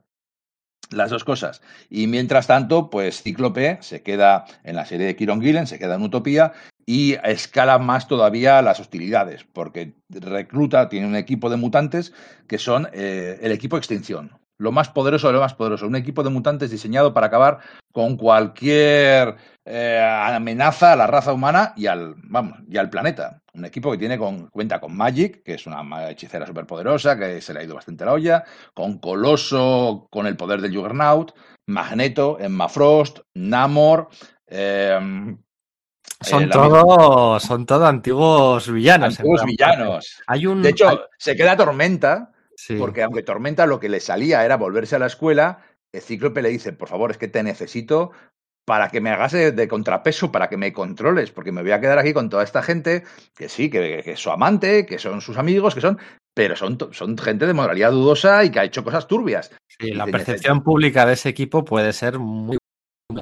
Las 0.91 1.11
dos 1.11 1.25
cosas. 1.25 1.63
Y 1.89 2.07
mientras 2.07 2.47
tanto, 2.47 2.91
pues 2.91 3.23
Cíclope 3.23 3.79
se 3.81 4.03
queda 4.03 4.45
en 4.63 4.77
la 4.77 4.85
serie 4.85 5.07
de 5.07 5.17
Kieron 5.17 5.41
Gillen, 5.41 5.67
se 5.67 5.79
queda 5.79 5.95
en 5.95 6.03
Utopía 6.03 6.53
y 6.85 7.15
escala 7.25 7.79
más 7.79 8.09
todavía 8.09 8.61
las 8.61 8.81
hostilidades, 8.81 9.45
porque 9.45 9.95
recluta, 10.11 10.91
tiene 10.91 11.07
un 11.07 11.17
equipo 11.17 11.49
de 11.49 11.57
mutantes 11.57 12.13
que 12.47 12.59
son 12.59 12.89
eh, 12.93 13.39
el 13.41 13.53
equipo 13.53 13.79
Extinción. 13.79 14.42
Lo 14.59 14.71
más 14.71 14.89
poderoso 14.91 15.27
de 15.27 15.33
lo 15.33 15.41
más 15.41 15.55
poderoso. 15.55 15.87
Un 15.87 15.97
equipo 15.97 16.23
de 16.23 16.31
mutantes 16.31 16.71
diseñado 16.71 17.13
para 17.13 17.27
acabar 17.27 17.59
con 17.93 18.17
cualquier 18.17 19.37
eh, 19.65 20.01
amenaza 20.01 20.93
a 20.93 20.97
la 20.97 21.07
raza 21.07 21.33
humana 21.33 21.73
y 21.77 21.87
al, 21.87 22.15
vamos, 22.25 22.59
y 22.69 22.77
al 22.77 22.89
planeta. 22.91 23.41
Un 23.55 23.65
equipo 23.65 23.91
que 23.91 23.99
tiene 23.99 24.19
con, 24.19 24.49
cuenta 24.49 24.81
con 24.81 24.97
Magic, 24.97 25.43
que 25.43 25.55
es 25.55 25.67
una 25.67 26.11
hechicera 26.11 26.47
superpoderosa, 26.47 27.19
que 27.19 27.41
se 27.41 27.53
le 27.53 27.61
ha 27.61 27.65
ido 27.65 27.75
bastante 27.75 28.05
la 28.05 28.13
olla, 28.13 28.45
con 28.73 28.99
Coloso, 28.99 30.07
con 30.11 30.27
el 30.27 30.37
poder 30.37 30.61
del 30.61 30.75
Juggernaut, 30.75 31.33
Magneto, 31.67 32.39
Emma 32.41 32.69
Frost, 32.69 33.21
Namor, 33.35 34.09
eh, 34.47 35.37
Son 36.21 36.43
eh, 36.43 36.47
la 36.47 36.53
todos, 36.53 37.43
son 37.43 37.67
todos 37.67 37.89
antiguos 37.89 38.71
villanos. 38.71 39.19
antiguos 39.19 39.45
villanos. 39.45 40.23
Hay 40.27 40.47
un. 40.47 40.63
De 40.63 40.71
hecho, 40.71 40.89
hay- 40.89 41.01
se 41.19 41.35
queda 41.37 41.57
Tormenta, 41.57 42.31
sí. 42.67 42.77
porque 42.77 43.03
aunque 43.03 43.23
Tormenta 43.23 43.67
lo 43.67 43.81
que 43.81 43.89
le 43.89 44.01
salía 44.01 44.45
era 44.45 44.57
volverse 44.57 44.97
a 44.97 44.99
la 44.99 45.07
escuela, 45.07 45.63
el 45.93 46.01
Cíclope 46.01 46.43
le 46.43 46.49
dice, 46.49 46.73
por 46.73 46.89
favor, 46.89 47.11
es 47.11 47.19
que 47.19 47.29
te 47.29 47.43
necesito 47.43 48.13
para 48.65 48.89
que 48.89 49.01
me 49.01 49.11
hagas 49.11 49.33
de, 49.33 49.69
contrapeso, 49.69 50.31
para 50.31 50.49
que 50.49 50.57
me 50.57 50.73
controles, 50.73 51.33
porque 51.33 51.51
me 51.51 51.63
voy 51.63 51.73
a 51.73 51.81
quedar 51.81 51.99
aquí 51.99 52.13
con 52.13 52.31
toda 52.31 52.45
esta 52.45 52.63
gente 52.63 53.03
que 53.37 53.49
sí, 53.49 53.69
que, 53.69 54.03
que 54.05 54.13
es 54.13 54.21
su 54.21 54.31
amante, 54.31 54.87
que 54.87 54.99
son 54.99 55.21
sus 55.21 55.37
amigos, 55.37 55.75
que 55.75 55.81
son, 55.81 55.99
pero 56.33 56.55
son, 56.55 56.79
son 56.93 57.19
gente 57.19 57.47
de 57.47 57.55
moralidad 57.55 57.91
dudosa 57.91 58.45
y 58.45 58.51
que 58.51 58.61
ha 58.61 58.65
hecho 58.65 58.85
cosas 58.85 59.09
turbias. 59.09 59.51
Sí, 59.67 59.91
la 59.91 60.07
percepción 60.07 60.63
pública 60.63 61.05
de 61.05 61.15
ese 61.15 61.29
equipo 61.29 61.65
puede 61.65 61.93
ser 61.93 62.21
muy 62.21 62.57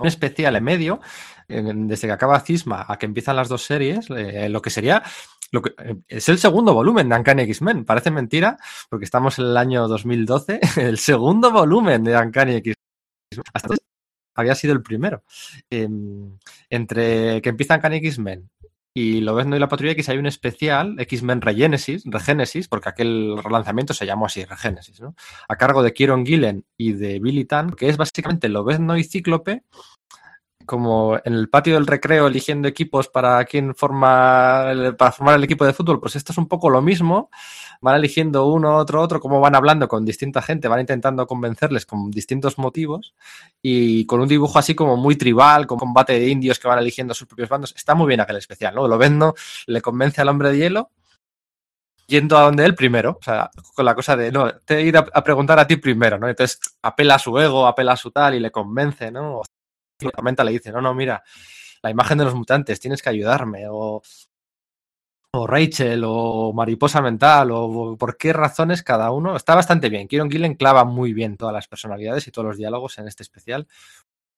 especial 0.05 0.57
en 0.57 0.65
medio, 0.65 1.01
desde 1.49 2.07
que 2.07 2.13
acaba 2.13 2.41
Cisma 2.41 2.85
a 2.87 2.99
que 2.99 3.07
empiezan 3.07 3.37
las 3.37 3.49
dos 3.49 3.65
series, 3.65 4.09
eh, 4.11 4.49
lo 4.49 4.63
que 4.63 4.71
sería, 4.71 5.03
eh, 5.53 5.97
es 6.09 6.29
el 6.29 6.39
segundo 6.39 6.75
volumen 6.75 7.09
de 7.09 7.17
Uncanny 7.17 7.43
X-Men. 7.43 7.85
Parece 7.85 8.11
mentira, 8.11 8.57
porque 8.89 9.05
estamos 9.05 9.39
en 9.39 9.47
el 9.47 9.57
año 9.57 9.89
2012, 9.89 10.61
el 10.77 10.99
segundo 10.99 11.51
volumen 11.51 12.05
de 12.05 12.17
Uncanny 12.17 12.55
X-Men. 12.57 13.45
Hasta 13.53 13.67
entonces 13.67 13.87
había 14.35 14.55
sido 14.55 14.73
el 14.73 14.83
primero. 14.83 15.23
Eh, 15.71 15.89
entre 16.71 17.43
que 17.43 17.49
empieza 17.49 17.77
Uncanny 17.77 17.97
X-Men 17.97 18.51
y 18.93 19.21
lo 19.21 19.35
ves 19.37 19.47
y 19.47 19.59
la 19.59 19.69
Patrulla 19.69 19.93
X 19.93 20.09
hay 20.09 20.19
un 20.19 20.27
especial, 20.27 20.97
X-Men 20.99 21.41
Regenesis, 21.41 22.03
Regenesis, 22.07 22.67
porque 22.67 22.89
aquel 22.89 23.39
relanzamiento 23.43 23.95
se 23.95 24.05
llamó 24.05 24.27
así, 24.27 24.45
Regenesis, 24.45 25.01
¿no? 25.01 25.15
A 25.49 25.57
cargo 25.57 25.83
de 25.83 25.93
Kieron 25.93 26.27
Gillen 26.27 26.65
y 26.77 26.93
de 26.95 27.21
Billy 27.21 27.45
Tan, 27.45 27.71
que 27.71 27.89
es 27.89 27.97
básicamente 27.97 28.49
Lobezno 28.49 28.97
y 28.97 29.05
Cíclope, 29.05 29.63
como 30.67 31.17
en 31.25 31.33
el 31.35 31.49
patio 31.49 31.75
del 31.75 31.87
recreo 31.87 32.27
eligiendo 32.27 32.69
equipos 32.69 33.09
para 33.09 33.45
quién 33.45 33.75
forma 33.75 34.71
el- 34.71 34.97
para 34.97 35.11
formar 35.13 35.37
el 35.37 35.45
equipo 35.45 35.65
de 35.65 35.73
fútbol, 35.73 36.01
pues 36.01 36.17
esto 36.17 36.33
es 36.33 36.39
un 36.39 36.47
poco 36.49 36.71
lo 36.71 36.81
mismo. 36.83 37.31
Van 37.81 37.97
eligiendo 37.97 38.47
uno, 38.47 38.77
otro, 38.77 39.01
otro, 39.01 39.21
como 39.21 39.41
van 39.41 39.55
hablando 39.55 39.89
con 39.89 40.05
distinta 40.05 40.43
gente, 40.43 40.69
van 40.69 40.81
intentando 40.81 41.27
convencerles 41.27 41.87
con 41.87 42.11
distintos 42.11 42.59
motivos 42.59 43.15
y 43.63 44.05
con 44.07 44.21
un 44.21 44.29
dibujo 44.29 44.59
así 44.59 44.75
como 44.75 44.97
muy 44.97 45.17
tribal, 45.17 45.67
con 45.67 45.79
combate 45.79 46.13
de 46.13 46.29
indios 46.29 46.59
que 46.59 46.69
van 46.69 46.79
eligiendo 46.79 47.15
sus 47.15 47.27
propios 47.27 47.49
bandos. 47.49 47.75
Está 47.77 47.95
muy 47.95 48.07
bien 48.07 48.21
aquel 48.21 48.37
especial, 48.37 48.75
¿no? 48.75 48.87
Lo 48.87 48.99
vendo, 48.99 49.35
le 49.67 49.81
convence 49.81 50.21
al 50.21 50.29
hombre 50.29 50.51
de 50.53 50.59
hielo 50.59 50.91
yendo 52.07 52.37
a 52.37 52.43
donde 52.43 52.65
él 52.65 52.75
primero, 52.75 53.19
o 53.21 53.23
sea, 53.23 53.51
con 53.75 53.85
la 53.85 53.95
cosa 53.95 54.17
de, 54.17 54.33
no, 54.33 54.51
te 54.65 54.83
ido 54.83 54.99
a, 55.01 55.07
a 55.15 55.23
preguntar 55.25 55.59
a 55.61 55.67
ti 55.67 55.77
primero, 55.77 56.19
¿no? 56.19 56.29
Entonces 56.29 56.59
apela 56.83 57.15
a 57.15 57.19
su 57.21 57.39
ego, 57.39 57.67
apela 57.67 57.93
a 57.93 57.97
su 57.97 58.11
tal 58.11 58.35
y 58.35 58.41
le 58.41 58.51
convence, 58.51 59.11
¿no? 59.13 59.43
Tormenta 60.09 60.45
le 60.45 60.53
dice, 60.53 60.73
no, 60.73 60.81
no, 60.81 60.95
mira, 60.95 61.23
la 61.83 61.91
imagen 61.91 62.19
de 62.19 62.25
los 62.25 62.35
mutantes, 62.35 62.81
tienes 62.81 63.03
que 63.03 63.11
ayudarme, 63.11 63.67
o, 63.69 64.03
o 65.33 65.47
Rachel, 65.47 66.03
o 66.05 66.53
Mariposa 66.53 67.01
Mental, 67.01 67.51
o 67.53 67.97
por 67.97 68.17
qué 68.17 68.33
razones 68.33 68.83
cada 68.83 69.11
uno. 69.13 69.37
Está 69.37 69.55
bastante 69.55 69.89
bien. 69.89 70.09
Kieron 70.09 70.31
Gillen 70.31 70.55
clava 70.55 70.85
muy 70.85 71.13
bien 71.13 71.37
todas 71.37 71.55
las 71.55 71.69
personalidades 71.69 72.27
y 72.27 72.31
todos 72.31 72.49
los 72.49 72.57
diálogos 72.57 72.99
en 72.99 73.07
este 73.09 73.23
especial. 73.23 73.67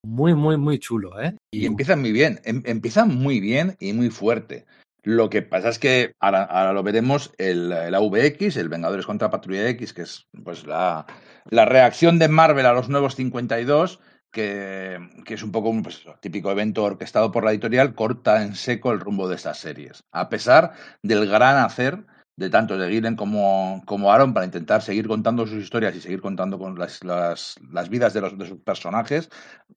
Muy, 0.05 0.35
muy, 0.35 0.57
muy 0.57 0.79
chulo, 0.79 1.21
¿eh? 1.21 1.37
Y 1.53 1.65
empiezan 1.67 2.01
muy 2.01 2.13
bien, 2.13 2.41
em- 2.45 2.63
empiezan 2.67 3.09
muy 3.15 3.41
bien 3.41 3.77
y 3.79 3.93
muy 3.93 4.11
fuerte. 4.11 4.67
Lo 5.05 5.31
que 5.31 5.43
pasa 5.43 5.69
es 5.69 5.79
que 5.79 6.13
ahora, 6.21 6.45
ahora 6.45 6.73
lo 6.73 6.83
veremos, 6.83 7.33
el, 7.39 7.73
el 7.73 7.95
AVX, 7.95 8.57
el 8.57 8.69
Vengadores 8.69 9.07
contra 9.07 9.31
Patrulla 9.31 9.69
X, 9.71 9.93
que 9.93 10.03
es 10.03 10.27
pues 10.45 10.65
la, 10.67 11.07
la 11.51 11.65
reacción 11.65 12.19
de 12.19 12.29
Marvel 12.29 12.67
a 12.67 12.73
los 12.73 12.89
nuevos 12.89 13.17
52, 13.17 13.99
que, 14.33 14.99
que 15.25 15.35
es 15.35 15.43
un 15.43 15.53
poco 15.53 15.69
un 15.69 15.83
pues, 15.83 16.05
típico 16.21 16.51
evento 16.51 16.83
orquestado 16.83 17.31
por 17.31 17.45
la 17.45 17.53
editorial, 17.53 17.95
corta 17.95 18.43
en 18.43 18.55
seco 18.57 18.91
el 18.91 19.01
rumbo 19.01 19.29
de 19.29 19.37
estas 19.37 19.59
series. 19.59 20.05
A 20.11 20.29
pesar 20.29 20.73
del 21.03 21.29
gran 21.29 21.59
hacer 21.59 22.05
de 22.37 22.51
tanto 22.51 22.79
de 22.79 22.91
Gillen 22.91 23.15
como, 23.15 23.83
como 23.85 24.11
Aaron 24.11 24.33
para 24.33 24.47
intentar 24.47 24.83
seguir 24.83 25.07
contando 25.07 25.47
sus 25.47 25.63
historias 25.63 25.95
y 25.95 26.01
seguir 26.01 26.21
contando 26.21 26.59
con 26.59 26.79
las, 26.79 27.05
las, 27.05 27.57
las 27.71 27.89
vidas 27.89 28.15
de, 28.15 28.23
los, 28.23 28.39
de 28.39 28.47
sus 28.47 28.59
personajes 28.59 29.29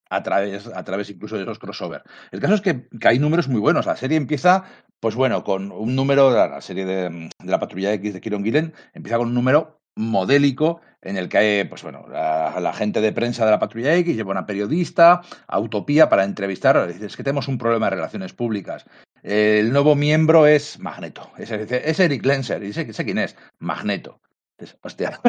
a 0.10 0.24
través, 0.24 0.68
a 0.68 0.84
través 0.84 1.10
incluso 1.10 1.36
de 1.36 1.44
esos 1.44 1.60
crossover. 1.60 2.04
El 2.32 2.40
caso 2.40 2.56
es 2.56 2.62
que, 2.62 2.88
que 3.00 3.08
hay 3.08 3.20
números 3.20 3.50
muy 3.50 3.60
buenos. 3.60 3.86
La 3.86 3.98
serie 3.98 4.18
empieza, 4.18 4.64
pues 5.00 5.16
bueno, 5.16 5.44
con 5.44 5.72
un 5.72 5.96
número, 5.96 6.32
la 6.32 6.62
serie 6.62 6.86
de, 6.86 7.10
de, 7.10 7.52
la 7.52 7.60
Patrulla 7.60 7.94
X 7.94 8.14
de 8.14 8.22
Kieron 8.22 8.44
Gillen, 8.44 8.74
empieza 8.94 9.18
con 9.18 9.28
un 9.28 9.34
número 9.34 9.82
modélico 9.96 10.82
en 11.02 11.18
el 11.18 11.30
que 11.30 11.66
pues 11.70 11.84
bueno, 11.84 12.06
la, 12.10 12.74
gente 12.74 13.00
de 13.00 13.12
prensa 13.12 13.46
de 13.46 13.52
la 13.52 13.60
Patrulla 13.60 13.96
X 13.96 14.16
lleva 14.16 14.32
una 14.32 14.46
periodista 14.46 15.22
a 15.48 15.60
Utopía 15.60 16.10
para 16.10 16.24
entrevistar. 16.24 16.78
Es 16.90 17.16
que 17.16 17.24
tenemos 17.24 17.48
un 17.48 17.58
problema 17.58 17.90
de 17.90 17.98
relaciones 17.98 18.34
públicas. 18.34 18.86
El 19.22 19.72
nuevo 19.72 19.96
miembro 19.96 20.48
es 20.48 20.80
Magneto. 20.80 21.32
Es, 21.38 21.52
es 21.52 22.00
Eric 22.00 22.26
Lenser. 22.26 22.62
Y 22.64 22.68
dice, 22.68 22.92
sé 22.92 23.06
quién 23.06 23.20
es. 23.20 23.36
Magneto. 23.60 24.20
Entonces, 24.58 24.80
hostia, 24.82 25.20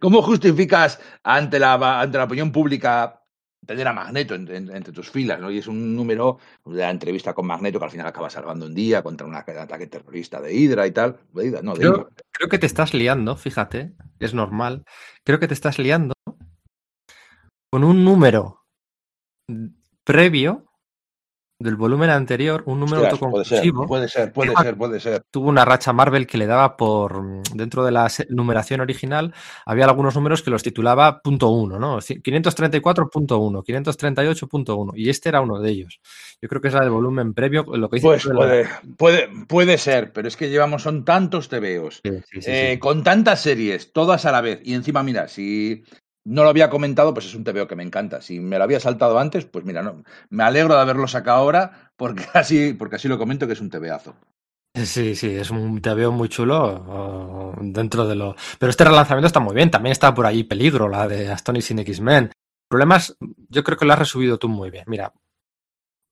¿cómo 0.00 0.22
justificas 0.22 1.00
ante 1.22 1.58
la, 1.58 2.00
ante 2.00 2.18
la 2.18 2.24
opinión 2.24 2.52
pública 2.52 3.20
tener 3.66 3.86
a 3.88 3.92
Magneto 3.92 4.34
en- 4.34 4.48
en- 4.50 4.74
entre 4.74 4.92
tus 4.92 5.10
filas, 5.10 5.40
¿no? 5.40 5.50
Y 5.50 5.58
es 5.58 5.66
un 5.66 5.94
número 5.94 6.38
de 6.64 6.78
la 6.78 6.90
entrevista 6.90 7.34
con 7.34 7.46
Magneto 7.46 7.78
que 7.78 7.84
al 7.84 7.90
final 7.90 8.06
acaba 8.06 8.30
salvando 8.30 8.66
un 8.66 8.74
día 8.74 9.02
contra 9.02 9.26
un 9.26 9.34
ataque 9.34 9.86
terrorista 9.88 10.40
de 10.40 10.54
Hydra 10.54 10.86
y 10.86 10.92
tal. 10.92 11.18
De 11.32 11.46
Hydra, 11.46 11.62
no, 11.62 11.74
de 11.74 11.80
Creo, 11.80 11.92
Hydra. 11.94 12.06
creo 12.30 12.48
que 12.48 12.58
te 12.58 12.66
estás 12.66 12.94
liando, 12.94 13.36
fíjate, 13.36 13.92
es 14.20 14.32
normal. 14.34 14.84
Creo 15.24 15.38
que 15.40 15.48
te 15.48 15.54
estás 15.54 15.78
liando 15.78 16.14
con 17.70 17.84
un 17.84 18.04
número 18.04 18.62
previo 20.04 20.65
del 21.58 21.76
volumen 21.76 22.10
anterior, 22.10 22.62
un 22.66 22.80
número 22.80 23.02
Ostras, 23.02 23.18
puede 23.18 23.44
ser, 23.44 23.58
autoconclusivo. 23.58 23.86
puede 23.86 24.08
ser, 24.08 24.32
puede 24.32 24.54
ser, 24.56 24.76
puede 24.76 25.00
ser. 25.00 25.22
Tuvo 25.30 25.48
una 25.48 25.64
racha 25.64 25.92
Marvel 25.92 26.26
que 26.26 26.36
le 26.36 26.46
daba 26.46 26.76
por 26.76 27.22
mm, 27.22 27.42
dentro 27.54 27.82
de 27.84 27.92
la 27.92 28.08
numeración 28.28 28.80
original, 28.82 29.32
había 29.64 29.86
algunos 29.86 30.14
números 30.14 30.42
que 30.42 30.50
los 30.50 30.62
titulaba 30.62 31.20
punto 31.22 31.48
uno, 31.48 31.78
¿no? 31.78 31.96
Ci- 31.98 32.20
534.1, 32.22 33.62
538.1, 33.64 34.92
y 34.96 35.08
este 35.08 35.28
era 35.30 35.40
uno 35.40 35.58
de 35.60 35.70
ellos. 35.70 36.00
Yo 36.42 36.48
creo 36.48 36.60
que 36.60 36.68
es 36.68 36.74
la 36.74 36.80
del 36.80 36.90
volumen 36.90 37.32
previo, 37.32 37.64
lo 37.64 37.88
que 37.88 37.96
dice 37.96 38.06
Pues 38.06 38.24
la- 38.26 38.34
puede, 38.36 38.68
puede, 38.96 39.28
puede 39.46 39.78
ser, 39.78 40.12
pero 40.12 40.28
es 40.28 40.36
que 40.36 40.50
llevamos, 40.50 40.82
son 40.82 41.04
tantos 41.04 41.48
TVOs, 41.48 42.00
Sí, 42.04 42.10
sí, 42.30 42.42
sí, 42.42 42.50
eh, 42.50 42.78
con 42.78 43.02
tantas 43.02 43.40
series, 43.40 43.92
todas 43.92 44.26
a 44.26 44.32
la 44.32 44.40
vez. 44.42 44.60
Y 44.62 44.74
encima, 44.74 45.02
mira, 45.02 45.28
si 45.28 45.84
no 46.26 46.42
lo 46.42 46.48
había 46.48 46.68
comentado, 46.68 47.14
pues 47.14 47.26
es 47.26 47.34
un 47.36 47.44
TVO 47.44 47.68
que 47.68 47.76
me 47.76 47.84
encanta. 47.84 48.20
Si 48.20 48.40
me 48.40 48.58
lo 48.58 48.64
había 48.64 48.80
saltado 48.80 49.18
antes, 49.18 49.46
pues 49.46 49.64
mira, 49.64 49.80
no, 49.82 50.02
me 50.28 50.42
alegro 50.42 50.74
de 50.74 50.80
haberlo 50.80 51.06
sacado 51.06 51.38
ahora, 51.38 51.92
porque 51.96 52.24
así, 52.34 52.74
porque 52.74 52.96
así 52.96 53.06
lo 53.06 53.16
comento 53.16 53.46
que 53.46 53.52
es 53.52 53.60
un 53.60 53.70
TVazo. 53.70 54.16
Sí, 54.74 55.14
sí, 55.14 55.34
es 55.34 55.50
un 55.50 55.80
TVO 55.80 56.12
muy 56.12 56.28
chulo 56.28 57.54
dentro 57.60 58.06
de 58.06 58.16
lo. 58.16 58.34
Pero 58.58 58.70
este 58.70 58.84
relanzamiento 58.84 59.28
está 59.28 59.40
muy 59.40 59.54
bien. 59.54 59.70
También 59.70 59.92
está 59.92 60.12
por 60.12 60.26
ahí 60.26 60.44
Peligro, 60.44 60.88
la 60.88 61.08
de 61.08 61.30
Astonishing 61.30 61.78
X-Men. 61.78 62.30
Problemas, 62.68 63.16
yo 63.48 63.64
creo 63.64 63.78
que 63.78 63.86
lo 63.86 63.92
has 63.92 63.98
resubido 64.00 64.36
tú 64.36 64.48
muy 64.48 64.70
bien. 64.70 64.84
Mira, 64.88 65.14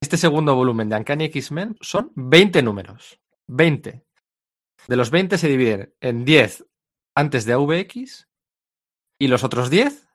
este 0.01 0.17
segundo 0.17 0.55
volumen 0.55 0.89
de 0.89 0.97
Uncanny 0.97 1.25
X-Men 1.25 1.77
son 1.81 2.13
20 2.15 2.63
números. 2.63 3.21
20. 3.49 4.03
De 4.87 4.97
los 4.97 5.11
20 5.11 5.37
se 5.37 5.49
dividen 5.49 5.93
en 6.01 6.25
10 6.25 6.65
antes 7.17 7.45
de 7.45 7.53
AVX 7.53 8.29
y 9.19 9.29
los 9.29 9.45
otros 9.45 9.71
10, 9.71 10.09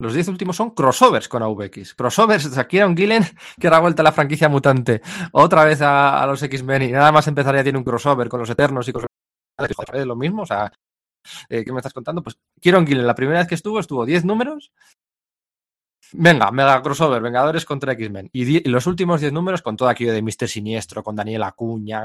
los 0.00 0.14
10 0.14 0.28
últimos 0.28 0.56
son 0.56 0.70
crossovers 0.70 1.28
con 1.28 1.42
AVX. 1.42 1.94
Crossovers, 1.94 2.46
o 2.46 2.50
sea, 2.50 2.66
Kieron 2.66 2.96
Gillen, 2.96 3.22
que 3.60 3.66
ahora 3.66 3.76
ha 3.76 3.80
vuelto 3.80 4.02
a 4.02 4.04
la 4.04 4.12
franquicia 4.12 4.48
mutante 4.48 5.02
otra 5.32 5.64
vez 5.64 5.80
a, 5.82 6.26
los 6.26 6.42
X-Men 6.42 6.82
y 6.82 6.92
nada 6.92 7.12
más 7.12 7.26
empezar 7.28 7.54
ya 7.54 7.62
tiene 7.62 7.78
un 7.78 7.84
crossover 7.84 8.28
con 8.28 8.40
los 8.40 8.50
Eternos 8.50 8.88
y 8.88 8.92
con 8.92 9.02
los... 9.02 9.68
Dijo, 9.68 9.82
"Joder, 9.86 10.06
lo 10.06 10.16
mismo, 10.16 10.42
o 10.42 10.46
sea, 10.46 10.72
eh, 11.50 11.64
¿qué 11.64 11.72
me 11.72 11.80
estás 11.80 11.92
contando? 11.92 12.22
Pues 12.22 12.38
Kieron 12.60 12.86
Gillen, 12.86 13.06
la 13.06 13.14
primera 13.14 13.40
vez 13.40 13.48
que 13.48 13.54
estuvo, 13.54 13.78
estuvo 13.78 14.06
10 14.06 14.24
números. 14.24 14.72
Venga, 16.12 16.50
mega 16.50 16.82
crossover, 16.82 17.22
Vengadores 17.22 17.64
contra 17.64 17.92
X-Men. 17.92 18.30
Y, 18.32 18.68
los 18.68 18.86
últimos 18.86 19.20
10 19.20 19.32
números 19.32 19.62
con 19.62 19.76
todo 19.76 19.88
aquello 19.88 20.12
de 20.12 20.22
Mister 20.22 20.48
Siniestro, 20.48 21.02
con 21.02 21.16
Daniel 21.16 21.42
Acuña. 21.42 22.04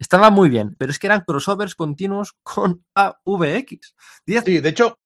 Estaba 0.00 0.30
muy 0.30 0.48
bien, 0.48 0.74
pero 0.76 0.90
es 0.90 0.98
que 0.98 1.06
eran 1.06 1.22
crossovers 1.26 1.74
continuos 1.74 2.34
con 2.42 2.84
AVX. 2.94 3.94
10 4.26 4.44
Sí, 4.44 4.60
de 4.60 4.68
hecho, 4.68 4.98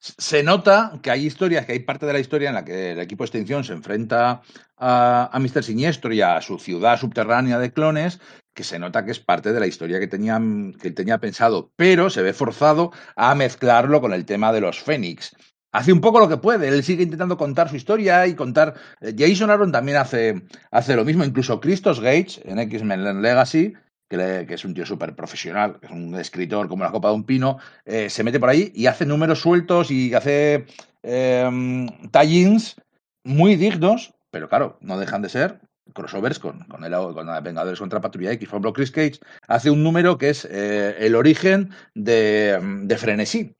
se 0.00 0.42
nota 0.42 0.98
que 1.02 1.10
hay 1.10 1.26
historias, 1.26 1.66
que 1.66 1.72
hay 1.72 1.80
parte 1.80 2.06
de 2.06 2.12
la 2.12 2.20
historia 2.20 2.48
en 2.48 2.54
la 2.54 2.64
que 2.64 2.92
el 2.92 3.00
equipo 3.00 3.24
extinción 3.24 3.64
se 3.64 3.72
enfrenta 3.72 4.42
a, 4.76 5.30
a 5.32 5.38
Mr. 5.38 5.62
Siniestro 5.62 6.12
y 6.12 6.22
a 6.22 6.40
su 6.40 6.58
ciudad 6.58 6.98
subterránea 6.98 7.58
de 7.58 7.72
clones, 7.72 8.20
que 8.54 8.64
se 8.64 8.78
nota 8.78 9.04
que 9.04 9.12
es 9.12 9.20
parte 9.20 9.52
de 9.52 9.60
la 9.60 9.66
historia 9.66 10.00
que 10.00 10.08
tenía, 10.08 10.40
que 10.80 10.90
tenía 10.90 11.18
pensado, 11.18 11.72
pero 11.76 12.10
se 12.10 12.22
ve 12.22 12.32
forzado 12.32 12.92
a 13.14 13.34
mezclarlo 13.34 14.00
con 14.00 14.12
el 14.12 14.24
tema 14.24 14.52
de 14.52 14.60
los 14.60 14.80
Fénix. 14.80 15.36
Hace 15.70 15.92
un 15.92 16.00
poco 16.00 16.18
lo 16.18 16.28
que 16.28 16.38
puede, 16.38 16.68
él 16.68 16.82
sigue 16.82 17.02
intentando 17.02 17.36
contar 17.36 17.68
su 17.68 17.76
historia 17.76 18.26
y 18.26 18.34
contar... 18.34 18.74
eh, 19.00 19.14
Jason 19.16 19.50
Aaron 19.50 19.70
también 19.70 19.98
hace, 19.98 20.42
hace 20.70 20.96
lo 20.96 21.04
mismo, 21.04 21.24
incluso 21.24 21.60
Christos 21.60 22.00
Gage 22.00 22.40
en 22.44 22.58
X-Men 22.58 23.20
Legacy, 23.20 23.74
que, 24.08 24.16
le- 24.16 24.46
que 24.46 24.54
es 24.54 24.64
un 24.64 24.72
tío 24.72 24.86
súper 24.86 25.14
profesional, 25.14 25.78
que 25.78 25.86
es 25.86 25.92
un 25.92 26.14
escritor 26.14 26.68
como 26.68 26.84
la 26.84 26.90
copa 26.90 27.08
de 27.08 27.14
un 27.16 27.24
pino, 27.24 27.58
eh, 27.84 28.08
se 28.08 28.24
mete 28.24 28.40
por 28.40 28.48
ahí 28.48 28.72
y 28.74 28.86
hace 28.86 29.04
números 29.04 29.40
sueltos 29.40 29.90
y 29.90 30.14
hace 30.14 30.64
eh, 31.02 31.86
tie-ins 32.12 32.76
muy 33.24 33.56
dignos, 33.56 34.14
pero 34.30 34.48
claro, 34.48 34.78
no 34.80 34.98
dejan 34.98 35.20
de 35.20 35.28
ser 35.28 35.60
crossovers 35.92 36.38
con, 36.38 36.60
con, 36.64 36.84
el, 36.84 36.92
con 36.92 37.26
Vengadores 37.42 37.78
contra 37.78 38.00
Patrulla 38.00 38.32
X. 38.32 38.48
Por 38.48 38.56
ejemplo, 38.56 38.72
Chris 38.72 38.90
Cage 38.90 39.20
hace 39.46 39.70
un 39.70 39.82
número 39.82 40.16
que 40.16 40.30
es 40.30 40.46
eh, 40.50 40.96
el 40.98 41.14
origen 41.14 41.70
de, 41.94 42.58
de 42.84 42.96
Frenesí. 42.98 43.54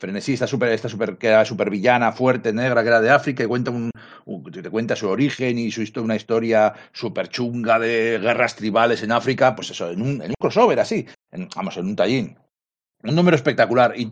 Frenesí 0.00 0.36
súper, 0.36 1.18
que 1.18 1.28
era 1.28 1.44
súper 1.44 1.68
villana, 1.68 2.10
fuerte, 2.12 2.52
negra, 2.54 2.82
que 2.82 2.88
era 2.88 3.02
de 3.02 3.10
África, 3.10 3.44
y 3.44 3.46
cuenta 3.46 3.70
un, 3.70 3.90
te 4.50 4.70
cuenta 4.70 4.96
su 4.96 5.08
origen 5.08 5.58
y 5.58 5.70
su 5.70 5.82
una 6.00 6.16
historia 6.16 6.72
súper 6.92 7.28
chunga 7.28 7.78
de 7.78 8.18
guerras 8.18 8.56
tribales 8.56 9.02
en 9.02 9.12
África, 9.12 9.54
pues 9.54 9.70
eso, 9.70 9.90
en 9.90 10.00
un, 10.00 10.22
en 10.22 10.30
un 10.30 10.34
crossover 10.40 10.80
así, 10.80 11.06
en- 11.30 11.48
vamos, 11.54 11.76
en 11.76 11.86
un 11.86 11.96
tallín. 11.96 12.38
Un 13.02 13.14
número 13.14 13.36
espectacular. 13.36 13.94
Y, 13.96 14.10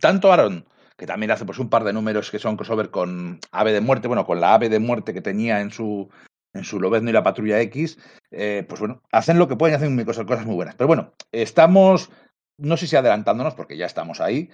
tanto 0.00 0.32
Aaron, 0.32 0.64
que 0.96 1.06
también 1.06 1.30
hace 1.30 1.44
pues 1.44 1.58
un 1.60 1.70
par 1.70 1.84
de 1.84 1.92
números 1.92 2.30
que 2.30 2.40
son 2.40 2.56
crossover 2.56 2.90
con 2.90 3.38
Ave 3.52 3.72
de 3.72 3.80
Muerte, 3.80 4.08
bueno, 4.08 4.26
con 4.26 4.40
la 4.40 4.54
Ave 4.54 4.68
de 4.68 4.80
Muerte 4.80 5.14
que 5.14 5.20
tenía 5.20 5.60
en 5.60 5.70
su 5.70 6.08
en 6.54 6.64
su 6.64 6.78
Lobezno 6.78 7.08
y 7.08 7.14
la 7.14 7.22
Patrulla 7.22 7.60
X, 7.62 7.98
eh, 8.30 8.66
pues 8.68 8.78
bueno, 8.78 9.00
hacen 9.10 9.38
lo 9.38 9.48
que 9.48 9.56
pueden 9.56 9.74
hacen 9.76 10.04
cosas 10.04 10.44
muy 10.44 10.54
buenas. 10.54 10.74
Pero 10.74 10.86
bueno, 10.86 11.12
estamos, 11.32 12.10
no 12.58 12.76
sé 12.76 12.86
si 12.86 12.94
adelantándonos, 12.94 13.54
porque 13.54 13.78
ya 13.78 13.86
estamos 13.86 14.20
ahí, 14.20 14.50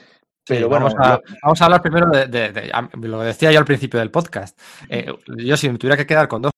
Sí, 0.49 0.55
pero 0.55 0.69
bueno, 0.71 0.87
vamos, 0.87 1.07
a, 1.07 1.13
lo- 1.15 1.23
vamos 1.43 1.61
a 1.61 1.65
hablar 1.67 1.83
primero 1.83 2.11
de, 2.11 2.27
de- 2.27 2.53
de- 2.53 2.71
a- 2.73 2.89
lo 2.93 3.21
que 3.21 3.27
decía 3.27 3.53
yo 3.53 3.59
al 3.59 3.65
principio 3.65 4.01
del 4.01 4.11
podcast. 4.11 4.59
Eh, 4.89 5.13
yo 5.37 5.57
si 5.57 5.69
me 5.69 5.79
tuviera 5.79 5.97
que 5.97 6.07
quedar 6.07 6.27
con 6.29 6.43
dos, 6.43 6.53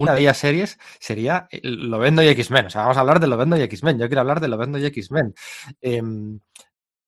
una 0.00 0.14
de 0.14 0.20
ellas 0.20 0.36
series 0.38 0.78
sería 0.98 1.48
Lovendo 1.62 2.22
y 2.22 2.28
X-Men. 2.28 2.66
O 2.66 2.70
sea, 2.70 2.82
vamos 2.82 2.96
a 2.96 3.00
hablar 3.00 3.20
de 3.20 3.26
Lovendo 3.26 3.56
y 3.56 3.62
X-Men. 3.62 3.98
Yo 3.98 4.06
quiero 4.08 4.20
hablar 4.20 4.40
de 4.40 4.48
Lovendo 4.48 4.78
y 4.78 4.86
X-Men. 4.86 5.34
Em, 5.80 6.40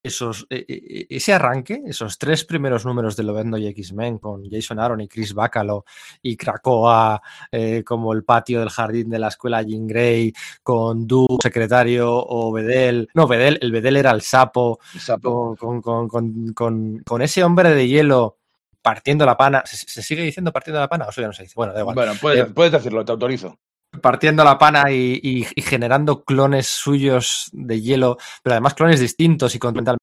esos, 0.02 0.46
eh, 0.50 0.64
eh, 0.68 1.06
ese 1.10 1.32
arranque, 1.32 1.82
esos 1.86 2.18
tres 2.18 2.44
primeros 2.44 2.84
números 2.84 3.16
de 3.16 3.22
Lovendo 3.22 3.56
y 3.58 3.66
X-Men 3.68 4.18
con 4.18 4.48
Jason 4.50 4.78
Aaron 4.80 5.00
y 5.00 5.08
Chris 5.08 5.32
Bacalo 5.34 5.84
y 6.22 6.36
Krakoa 6.36 7.22
eh, 7.50 7.84
como 7.84 8.12
el 8.12 8.24
patio 8.24 8.60
del 8.60 8.70
jardín 8.70 9.10
de 9.10 9.18
la 9.18 9.28
escuela 9.28 9.62
Jean 9.62 9.86
Grey 9.86 10.32
con 10.62 11.06
Du, 11.06 11.26
secretario 11.42 12.10
o 12.12 12.50
Bedel. 12.52 13.08
No, 13.14 13.26
Bedel, 13.28 13.58
el 13.62 13.70
Bedel 13.72 13.96
era 13.96 14.10
el 14.10 14.22
sapo 14.22 14.78
sapo, 14.98 15.56
con, 15.56 15.80
con- 15.80 16.08
con- 16.08 16.08
con- 16.08 16.52
con- 16.52 16.98
con 17.04 17.22
ese 17.22 17.44
hombre 17.44 17.70
de 17.70 17.86
hielo 17.88 18.38
partiendo 18.82 19.24
la 19.24 19.36
pana. 19.36 19.62
¿Se, 19.64 19.76
se 19.76 20.02
sigue 20.02 20.22
diciendo 20.22 20.52
partiendo 20.52 20.80
la 20.80 20.88
pana? 20.88 21.06
O 21.06 21.10
eso 21.10 21.20
ya 21.20 21.28
no 21.28 21.32
se 21.32 21.44
dice. 21.44 21.54
Bueno, 21.54 21.72
da 21.72 21.80
igual. 21.80 21.94
bueno, 21.94 22.12
puedes, 22.20 22.46
Eh, 22.48 22.52
puedes 22.52 22.72
decirlo, 22.72 23.04
te 23.04 23.12
autorizo. 23.12 23.56
Partiendo 24.00 24.42
la 24.42 24.56
pana 24.58 24.90
y, 24.90 25.20
y- 25.22 25.46
y 25.54 25.62
generando 25.62 26.24
clones 26.24 26.66
suyos 26.68 27.50
de 27.52 27.80
hielo, 27.80 28.16
pero 28.42 28.54
además 28.54 28.74
clones 28.74 29.00
distintos 29.00 29.54
y 29.54 29.58
con 29.58 29.74
mentalmente 29.74 30.00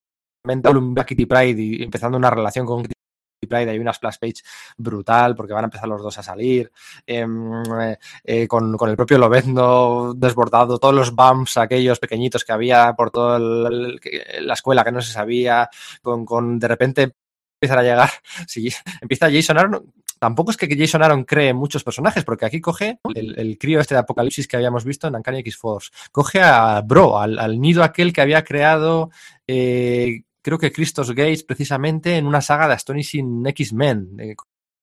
un 0.69 0.95
Kitty 0.95 1.25
Pride 1.25 1.61
y 1.61 1.83
empezando 1.83 2.17
una 2.17 2.29
relación 2.29 2.65
con 2.65 2.83
Kitty 2.83 2.93
Pride. 3.47 3.71
Hay 3.71 3.79
una 3.79 3.93
splash 3.93 4.17
page 4.19 4.43
brutal 4.77 5.35
porque 5.35 5.53
van 5.53 5.63
a 5.63 5.67
empezar 5.67 5.89
los 5.89 6.01
dos 6.03 6.17
a 6.19 6.23
salir. 6.23 6.71
Em, 7.05 7.63
eh, 7.81 7.97
eh, 8.23 8.47
con, 8.47 8.77
con 8.77 8.89
el 8.89 8.95
propio 8.95 9.17
Lobezno 9.17 10.13
desbordado, 10.15 10.77
todos 10.77 10.93
los 10.93 11.15
bumps, 11.15 11.57
aquellos 11.57 11.99
pequeñitos 11.99 12.45
que 12.45 12.51
había 12.53 12.93
por 12.93 13.09
toda 13.11 13.39
la 13.39 14.53
escuela 14.53 14.83
que 14.83 14.91
no 14.91 15.01
se 15.01 15.11
sabía, 15.13 15.67
con, 16.03 16.25
con 16.25 16.59
de 16.59 16.67
repente 16.67 17.11
empiezan 17.61 17.79
a 17.79 17.83
llegar. 17.83 18.09
Si 18.47 18.69
empieza 19.01 19.31
Jason 19.31 19.57
Aaron. 19.57 19.93
Tampoco 20.19 20.51
es 20.51 20.57
que 20.57 20.67
Jason 20.77 21.01
Aaron 21.01 21.23
cree 21.23 21.53
muchos 21.53 21.83
personajes, 21.83 22.25
porque 22.25 22.45
aquí 22.45 22.59
coge 22.59 22.99
el, 23.15 23.39
el 23.39 23.57
crío 23.57 23.79
este 23.79 23.95
de 23.95 23.99
Apocalipsis 24.01 24.47
que 24.47 24.57
habíamos 24.57 24.83
visto 24.83 25.07
en 25.07 25.15
Uncanny 25.15 25.39
X-Force. 25.39 25.89
Coge 26.11 26.41
a 26.41 26.81
Bro, 26.81 27.17
al, 27.19 27.39
al 27.39 27.59
nido 27.59 27.83
aquel 27.83 28.11
que 28.11 28.19
había 28.21 28.43
creado, 28.43 29.11
eh, 29.47 30.23
creo 30.41 30.57
que 30.57 30.71
Christos 30.73 31.09
Gates, 31.11 31.43
precisamente 31.43 32.17
en 32.17 32.25
una 32.27 32.41
saga 32.41 32.67
de 32.67 32.73
Astonishing 32.73 33.47
X-Men, 33.47 34.17
eh, 34.19 34.35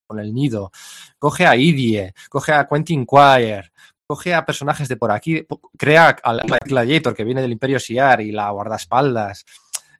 con 0.06 0.20
el 0.20 0.33
nido. 0.33 0.70
Coge 1.19 1.47
a 1.47 1.54
Idie, 1.56 2.15
coge 2.31 2.52
a 2.52 2.67
Quentin 2.67 3.04
Quire, 3.04 3.72
coge 4.06 4.33
a 4.35 4.47
personajes 4.47 4.88
de 4.88 4.97
por 4.97 5.10
aquí, 5.10 5.44
crea 5.76 6.17
al 6.22 6.42
Gladiator 6.65 7.15
que 7.15 7.24
viene 7.24 7.42
del 7.42 7.52
Imperio 7.52 7.78
Siar 7.81 8.20
y 8.22 8.33
la 8.33 8.49
guardaespaldas. 8.51 9.44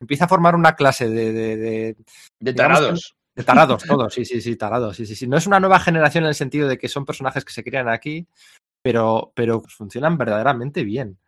Empieza 0.01 0.27
a 0.27 0.29
formar 0.29 0.55
una 0.55 0.75
clase 0.77 1.09
de, 1.09 1.33
de- 1.33 1.57
de- 1.57 1.97
De 2.41 2.53
tarados. 2.55 3.17
De 3.37 3.45
tarados, 3.45 3.85
todos, 3.85 4.15
sí, 4.15 4.25
sí, 4.25 4.41
sí, 4.41 4.57
tarados, 4.57 4.97
sí, 4.97 5.05
sí, 5.05 5.15
sí. 5.15 5.27
No 5.27 5.37
es 5.37 5.47
una 5.47 5.61
nueva 5.61 5.79
generación 5.79 6.25
en 6.25 6.29
el 6.29 6.35
sentido 6.35 6.69
de 6.69 6.79
que 6.79 6.89
son 6.89 7.05
personajes 7.05 7.45
que 7.45 7.53
se 7.53 7.63
crean 7.63 7.87
aquí, 7.87 8.27
pero, 8.83 9.33
pero 9.35 9.61
funcionan 9.61 10.17
verdaderamente 10.17 10.85
bien. 10.85 11.19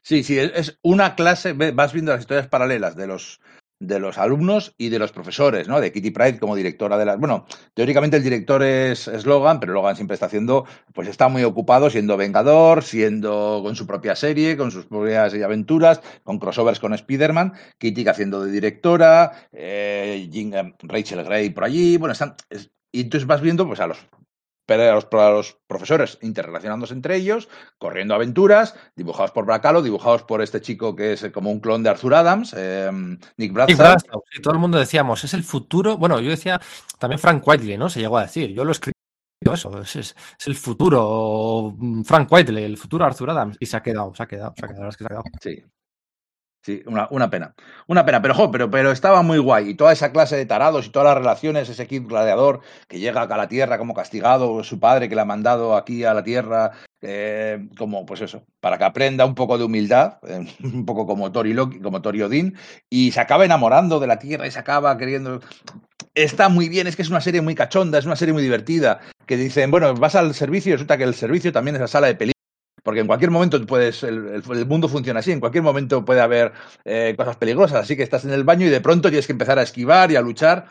Sí, 0.00 0.22
sí, 0.22 0.38
es, 0.38 0.78
una 0.82 1.16
clase, 1.16 1.52
vas 1.52 1.92
viendo 1.92 2.12
las 2.12 2.20
historias 2.20 2.46
paralelas 2.46 2.94
de 2.94 3.08
los 3.08 3.40
de 3.80 4.00
los 4.00 4.18
alumnos 4.18 4.74
y 4.76 4.88
de 4.88 4.98
los 4.98 5.12
profesores, 5.12 5.68
¿no? 5.68 5.80
De 5.80 5.92
Kitty 5.92 6.10
Pride 6.10 6.38
como 6.38 6.56
directora 6.56 6.98
de 6.98 7.04
las... 7.04 7.18
Bueno, 7.18 7.46
teóricamente 7.74 8.16
el 8.16 8.22
director 8.22 8.62
es, 8.62 9.06
es 9.08 9.24
Logan, 9.26 9.60
pero 9.60 9.72
Logan 9.72 9.94
siempre 9.96 10.14
está 10.14 10.26
haciendo, 10.26 10.64
pues 10.92 11.08
está 11.08 11.28
muy 11.28 11.44
ocupado 11.44 11.88
siendo 11.90 12.16
Vengador, 12.16 12.82
siendo 12.82 13.60
con 13.62 13.76
su 13.76 13.86
propia 13.86 14.16
serie, 14.16 14.56
con 14.56 14.70
sus 14.70 14.86
propias 14.86 15.34
aventuras, 15.34 16.00
con 16.24 16.38
crossovers 16.38 16.80
con 16.80 16.92
Spider-Man, 16.94 17.52
Kitty 17.78 18.06
haciendo 18.08 18.44
de 18.44 18.50
directora, 18.50 19.32
eh, 19.52 20.28
eh, 20.32 20.72
Rachel 20.82 21.24
Gray 21.24 21.50
por 21.50 21.64
allí, 21.64 21.96
bueno, 21.96 22.12
están, 22.12 22.34
es- 22.50 22.70
y 22.90 23.02
entonces 23.02 23.26
vas 23.26 23.40
viendo 23.42 23.66
pues 23.66 23.80
a 23.80 23.86
los, 23.86 23.98
a 24.74 24.94
los, 24.94 25.06
a 25.12 25.30
los 25.30 25.58
profesores 25.66 26.18
interrelacionándose 26.22 26.94
entre 26.94 27.16
ellos, 27.16 27.48
corriendo 27.78 28.14
aventuras, 28.14 28.74
dibujados 28.96 29.30
por 29.32 29.46
Bracalo, 29.46 29.82
dibujados 29.82 30.22
por 30.24 30.42
este 30.42 30.60
chico 30.60 30.94
que 30.94 31.14
es 31.14 31.26
como 31.32 31.50
un 31.50 31.60
clon 31.60 31.82
de 31.82 31.90
Arthur 31.90 32.14
Adams, 32.14 32.54
eh, 32.56 32.90
Nick. 33.36 33.52
Bradshaw, 33.52 33.76
sí, 34.30 34.42
todo 34.42 34.54
el 34.54 34.60
mundo 34.60 34.78
decíamos, 34.78 35.24
es 35.24 35.34
el 35.34 35.44
futuro. 35.44 35.96
Bueno, 35.96 36.20
yo 36.20 36.30
decía 36.30 36.60
también 36.98 37.18
Frank 37.18 37.42
Whiteley, 37.46 37.78
¿no? 37.78 37.88
Se 37.88 38.00
llegó 38.00 38.18
a 38.18 38.22
decir. 38.22 38.52
Yo 38.52 38.64
lo 38.64 38.72
escribí 38.72 38.92
eso, 39.52 39.80
es, 39.80 39.96
es- 39.96 40.16
es 40.38 40.46
el 40.46 40.54
futuro 40.56 41.74
mm, 41.78 42.02
Frank 42.02 42.30
Whiteley, 42.30 42.64
el 42.64 42.76
futuro 42.76 43.04
Arthur 43.04 43.30
Adams. 43.30 43.56
Y 43.60 43.66
se 43.66 43.76
ha 43.76 43.82
quedado, 43.82 44.14
se 44.14 44.22
ha 44.22 44.26
quedado, 44.26 44.52
se 44.56 44.64
ha 44.66 44.68
quedado, 44.68 44.88
es 44.90 44.96
que 44.96 45.04
se 45.04 45.06
ha 45.06 45.08
quedado. 45.08 45.24
Sí. 45.40 45.64
Sí, 46.68 46.82
una, 46.84 47.30
pena. 47.30 47.54
Una 47.86 48.04
pena, 48.04 48.20
pero, 48.20 48.34
jo, 48.34 48.50
pero, 48.50 48.70
pero 48.70 48.90
estaba 48.90 49.22
muy 49.22 49.38
guay. 49.38 49.70
Y 49.70 49.74
toda 49.74 49.90
esa 49.90 50.12
clase 50.12 50.36
de 50.36 50.44
tarados 50.44 50.84
y 50.84 50.90
todas 50.90 51.06
las 51.06 51.16
relaciones, 51.16 51.70
ese 51.70 51.86
kid 51.86 52.02
gladiador 52.06 52.60
que 52.88 52.98
llega 52.98 53.22
acá 53.22 53.36
a 53.36 53.38
la 53.38 53.48
Tierra 53.48 53.78
como 53.78 53.94
castigado, 53.94 54.62
su 54.62 54.78
padre 54.78 55.08
que 55.08 55.14
le 55.14 55.22
ha 55.22 55.24
mandado 55.24 55.74
aquí 55.74 56.04
a 56.04 56.12
la 56.12 56.22
Tierra, 56.22 56.72
eh, 57.00 57.66
como 57.78 58.04
pues 58.04 58.20
eso, 58.20 58.44
para 58.60 58.76
que 58.76 58.84
aprenda 58.84 59.24
un 59.24 59.34
poco 59.34 59.56
de 59.56 59.64
humildad, 59.64 60.18
eh, 60.28 60.46
un 60.62 60.84
poco 60.84 61.06
como 61.06 61.32
Tori, 61.32 61.54
Loki, 61.54 61.80
como 61.80 62.02
Tori 62.02 62.20
Odin, 62.20 62.54
y 62.90 63.12
se 63.12 63.20
acaba 63.20 63.46
enamorando 63.46 63.98
de 63.98 64.06
la 64.06 64.18
Tierra 64.18 64.46
y 64.46 64.50
se 64.50 64.58
acaba 64.58 64.98
queriendo... 64.98 65.40
Está 66.14 66.50
muy 66.50 66.68
bien, 66.68 66.86
es 66.86 66.96
que 66.96 67.02
es 67.02 67.08
una 67.08 67.22
serie 67.22 67.40
muy 67.40 67.54
cachonda, 67.54 67.98
es 67.98 68.04
una 68.04 68.16
serie 68.16 68.34
muy 68.34 68.42
divertida, 68.42 69.00
que 69.24 69.38
dicen, 69.38 69.70
bueno, 69.70 69.94
vas 69.94 70.16
al 70.16 70.34
servicio 70.34 70.74
resulta 70.74 70.98
que 70.98 71.04
el 71.04 71.14
servicio 71.14 71.50
también 71.50 71.76
es 71.76 71.80
la 71.80 71.88
sala 71.88 72.08
de 72.08 72.14
películas. 72.14 72.37
Porque 72.88 73.00
en 73.00 73.06
cualquier 73.06 73.30
momento 73.30 73.60
puedes, 73.66 74.02
el, 74.02 74.42
mundo 74.66 74.88
funciona 74.88 75.20
así, 75.20 75.30
en 75.30 75.40
cualquier 75.40 75.62
momento 75.62 76.06
puede 76.06 76.22
haber 76.22 76.52
eh, 76.86 77.12
cosas 77.18 77.36
peligrosas, 77.36 77.82
así 77.82 77.98
que 77.98 78.02
estás 78.02 78.24
en 78.24 78.30
el 78.30 78.44
baño 78.44 78.66
y 78.66 78.70
de 78.70 78.80
pronto 78.80 79.10
tienes 79.10 79.26
que 79.26 79.32
empezar 79.32 79.58
a 79.58 79.62
esquivar 79.62 80.10
y 80.10 80.16
a 80.16 80.22
luchar. 80.22 80.68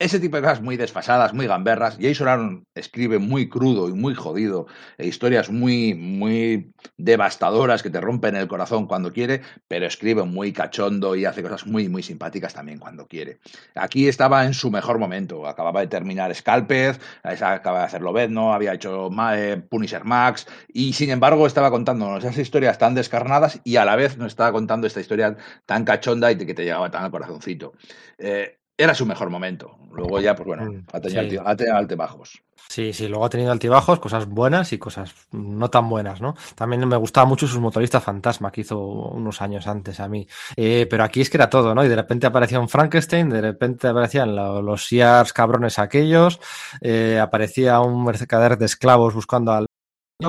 Ese 0.00 0.18
tipo 0.18 0.36
de 0.36 0.42
cosas 0.42 0.60
muy 0.60 0.76
desfasadas, 0.76 1.34
muy 1.34 1.46
gamberras. 1.46 1.98
Jason 2.00 2.26
Aaron 2.26 2.66
escribe 2.74 3.20
muy 3.20 3.48
crudo 3.48 3.88
y 3.88 3.92
muy 3.92 4.14
jodido, 4.16 4.66
e 4.98 5.06
historias 5.06 5.50
muy, 5.50 5.94
muy 5.94 6.74
devastadoras 6.96 7.84
que 7.84 7.90
te 7.90 8.00
rompen 8.00 8.34
el 8.34 8.48
corazón 8.48 8.88
cuando 8.88 9.12
quiere, 9.12 9.42
pero 9.68 9.86
escribe 9.86 10.24
muy 10.24 10.52
cachondo 10.52 11.14
y 11.14 11.26
hace 11.26 11.44
cosas 11.44 11.64
muy, 11.66 11.88
muy 11.88 12.02
simpáticas 12.02 12.54
también 12.54 12.80
cuando 12.80 13.06
quiere. 13.06 13.38
Aquí 13.76 14.08
estaba 14.08 14.44
en 14.44 14.54
su 14.54 14.68
mejor 14.72 14.98
momento. 14.98 15.46
Acababa 15.46 15.80
de 15.80 15.86
terminar 15.86 16.34
Scalpez, 16.34 16.98
acaba 17.22 17.78
de 17.78 17.84
hacerlo 17.84 18.12
no 18.28 18.52
había 18.52 18.74
hecho 18.74 19.10
eh, 19.32 19.62
Punisher 19.70 20.04
Max, 20.04 20.48
y 20.66 20.92
sin 20.94 21.10
embargo 21.10 21.46
estaba 21.46 21.70
contándonos 21.70 22.24
esas 22.24 22.38
historias 22.38 22.78
tan 22.78 22.96
descarnadas 22.96 23.60
y 23.62 23.76
a 23.76 23.84
la 23.84 23.94
vez 23.94 24.18
nos 24.18 24.32
estaba 24.32 24.50
contando 24.50 24.88
esta 24.88 25.00
historia 25.00 25.36
tan 25.66 25.84
cachonda 25.84 26.32
y 26.32 26.36
que 26.36 26.54
te 26.54 26.64
llegaba 26.64 26.90
tan 26.90 27.04
al 27.04 27.10
corazoncito. 27.12 27.74
Eh, 28.18 28.58
era 28.76 28.94
su 28.94 29.06
mejor 29.06 29.30
momento. 29.30 29.76
Luego 29.92 30.20
ya, 30.20 30.34
pues 30.34 30.46
bueno, 30.46 30.64
Mm, 30.64 30.86
ha 30.92 31.00
tenido, 31.00 31.22
sí. 31.22 31.28
alti- 31.36 31.42
ha 31.44 31.56
tenido 31.56 31.76
altibajos. 31.76 32.42
Sí, 32.68 32.92
sí, 32.92 33.06
luego 33.08 33.24
ha 33.26 33.28
tenido 33.30 33.52
altibajos, 33.52 34.00
cosas 34.00 34.26
buenas 34.26 34.72
y 34.72 34.78
cosas 34.78 35.14
no 35.32 35.68
tan 35.70 35.88
buenas, 35.88 36.20
¿no? 36.20 36.34
También 36.56 36.88
me 36.88 36.96
gustaba 36.96 37.26
mucho 37.26 37.46
sus 37.46 37.60
motoristas 37.60 38.02
fantasma 38.02 38.50
que 38.50 38.62
hizo 38.62 38.78
unos 38.80 39.42
años 39.42 39.66
antes 39.66 40.00
a 40.00 40.08
mí. 40.08 40.26
Eh, 40.56 40.86
pero 40.90 41.04
aquí 41.04 41.20
es 41.20 41.30
que 41.30 41.36
era 41.36 41.50
todo, 41.50 41.74
¿no? 41.74 41.84
Y 41.84 41.88
de 41.88 41.94
repente 41.96 42.26
aparecía 42.26 42.58
un 42.58 42.68
Frankenstein, 42.68 43.28
de 43.28 43.40
repente 43.42 43.86
aparecían 43.86 44.34
lo- 44.34 44.62
los 44.62 44.86
Sears 44.86 45.32
cabrones 45.32 45.78
aquellos, 45.78 46.40
eh, 46.80 47.20
aparecía 47.20 47.80
un 47.80 48.02
mercader 48.04 48.56
de 48.58 48.64
esclavos 48.66 49.14
buscando 49.14 49.52
al... 49.52 49.66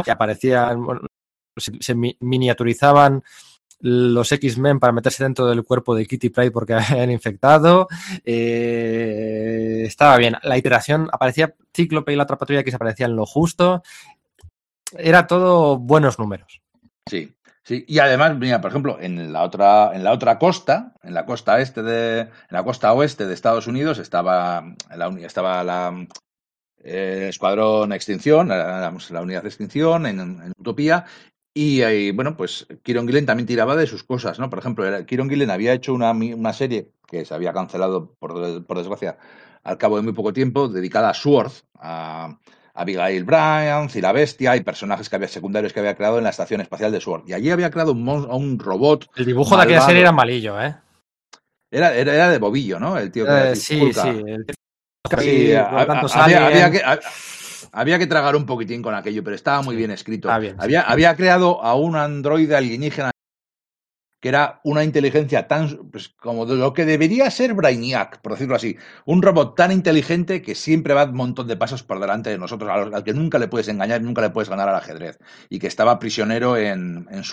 y 0.06 0.10
aparecían, 0.10 0.84
bueno, 0.84 1.02
se, 1.58 1.72
se 1.80 1.96
mi- 1.96 2.18
miniaturizaban 2.20 3.24
los 3.88 4.32
X-Men 4.32 4.80
para 4.80 4.94
meterse 4.94 5.24
dentro 5.24 5.46
del 5.46 5.64
cuerpo 5.64 5.94
de 5.94 6.08
Kitty 6.08 6.30
Pryde 6.30 6.50
porque 6.52 6.74
habían 6.74 7.12
infectado. 7.12 7.88
Eh, 8.24 9.84
estaba 9.86 10.18
bien. 10.18 10.36
La 10.44 10.58
iteración 10.58 11.08
aparecía 11.12 11.54
Cíclope 11.74 12.12
y 12.12 12.16
la 12.16 12.24
otra 12.24 12.38
patrulla 12.38 12.64
que 12.64 12.72
se 12.72 12.78
aparecía 12.78 13.06
en 13.06 13.16
lo 13.16 13.26
justo. 13.26 13.84
Era 14.98 15.28
todo 15.28 15.78
buenos 15.78 16.18
números. 16.18 16.62
Sí, 17.08 17.32
sí. 17.64 17.86
Y 17.88 18.00
además, 18.00 18.36
mira, 18.38 18.60
por 18.60 18.72
ejemplo, 18.72 18.98
en 19.00 19.32
la 19.32 19.44
otra, 19.44 19.92
en 19.94 20.04
la 20.04 20.12
otra 20.14 20.40
costa, 20.40 20.94
en 21.04 21.14
la 21.14 21.26
costa 21.26 21.60
este 21.60 21.84
de, 21.84 22.22
en 22.22 22.30
la 22.50 22.64
costa 22.64 22.92
oeste 22.94 23.28
de 23.28 23.34
Estados 23.34 23.68
Unidos, 23.68 24.00
estaba 24.00 24.64
la, 24.96 25.08
estaba 25.22 25.64
la 25.64 26.08
eh, 26.84 27.28
Escuadrón 27.30 27.94
Extinción, 27.94 28.48
la, 28.48 28.92
la- 29.10 29.22
unidad 29.22 29.44
de 29.44 29.50
extinción 29.50 30.06
en 30.08 30.54
Utopía. 30.58 31.06
Y, 31.58 31.84
ahí, 31.84 32.12
bueno, 32.12 32.36
pues 32.36 32.68
Kieron 32.84 33.08
Gillen 33.08 33.26
también 33.26 33.48
tiraba 33.48 33.78
de 33.78 33.88
sus 33.88 34.04
cosas, 34.04 34.40
¿no? 34.40 34.50
Por 34.50 34.60
ejemplo, 34.60 34.86
era- 34.86 35.06
Kieron 35.06 35.30
Gillen 35.30 35.50
había 35.50 35.72
hecho 35.72 35.94
una, 35.94 36.12
una 36.12 36.52
serie 36.52 36.92
que 37.08 37.24
se 37.24 37.34
había 37.34 37.54
cancelado, 37.54 38.14
por, 38.20 38.66
por 38.66 38.78
desgracia, 38.78 39.18
al 39.64 39.78
cabo 39.78 39.96
de 39.96 40.02
muy 40.04 40.12
poco 40.12 40.34
tiempo, 40.34 40.68
dedicada 40.68 41.10
a 41.10 41.14
Sword, 41.14 41.54
a 41.80 42.38
Abigail 42.74 43.24
Bryant 43.24 43.96
y 43.96 44.02
la 44.02 44.12
Bestia 44.12 44.58
y 44.58 44.64
personajes 44.64 45.08
que 45.10 45.16
había 45.16 45.30
secundarios 45.30 45.72
que 45.72 45.80
había 45.80 45.96
creado 45.96 46.18
en 46.18 46.26
la 46.26 46.30
Estación 46.32 46.60
Espacial 46.60 46.92
de 46.92 47.00
Sword. 47.00 47.24
Y 47.26 47.32
allí 47.34 47.50
había 47.50 47.72
creado 47.72 47.94
un, 47.94 48.08
un 48.10 48.60
robot. 48.60 49.08
El 49.16 49.26
dibujo 49.26 49.56
de 49.56 49.64
aquella 49.64 49.80
serie 49.82 50.02
era 50.02 50.12
malillo, 50.12 50.62
¿eh? 50.62 50.76
Era, 51.72 51.96
era, 51.96 52.14
era 52.16 52.30
de 52.30 52.38
bobillo, 52.38 52.82
¿no? 52.82 52.98
El 52.98 53.12
tío 53.12 53.26
que 53.26 53.52
Eh, 53.52 53.56
sí, 53.56 53.80
sí. 53.94 54.10
el- 54.28 54.46
Sí, 55.20 55.54
a- 55.54 55.70
a- 55.94 56.02
había, 56.24 56.48
había 56.48 56.72
que, 56.72 56.84
a- 56.84 57.00
había 57.76 58.00
que 58.00 58.08
tragar 58.08 58.36
un 58.36 58.46
poquitín 58.46 58.82
con 58.82 58.96
aquello, 58.96 59.24
pero 59.24 59.36
estaba 59.36 59.62
muy 59.62 59.74
Sí, 59.74 59.78
bien 59.78 59.92
escrito. 59.92 60.30
bien, 60.40 60.56
sí. 60.60 60.76
había, 60.76 61.16
creado 61.16 61.62
a 61.64 61.76
un 61.76 61.96
androide 61.96 62.56
alienígena 62.56 63.12
que 64.22 64.30
era 64.30 64.60
una 64.64 64.84
inteligencia 64.84 65.48
tan 65.48 65.90
pues, 65.92 66.10
como 66.10 66.48
de 66.48 66.56
lo 66.56 66.74
que 66.74 66.86
debería 66.86 67.30
ser 67.30 67.54
Brainiac, 67.54 68.22
por 68.22 68.32
decirlo 68.32 68.56
así. 68.56 68.76
Un 69.06 69.22
robot 69.22 69.56
tan 69.56 69.72
inteligente 69.72 70.42
que 70.42 70.56
siempre 70.56 70.96
va 70.96 71.04
un 71.06 71.14
montón 71.16 71.48
de 71.48 71.58
pasos 71.58 71.84
por 71.84 72.00
delante 72.00 72.32
de 72.32 72.40
nosotros, 72.40 72.72
al, 72.72 72.94
al 72.94 73.04
que 73.04 73.14
nunca 73.14 73.38
le 73.38 73.48
puedes 73.48 73.68
engañar, 73.68 74.02
nunca 74.02 74.22
le 74.22 74.32
puedes 74.32 74.50
ganar 74.50 74.68
al 74.68 74.76
ajedrez. 74.76 75.20
Y 75.50 75.60
que 75.60 75.68
estaba 75.68 76.00
prisionero 76.00 76.58
en, 76.58 77.08
en 77.12 77.24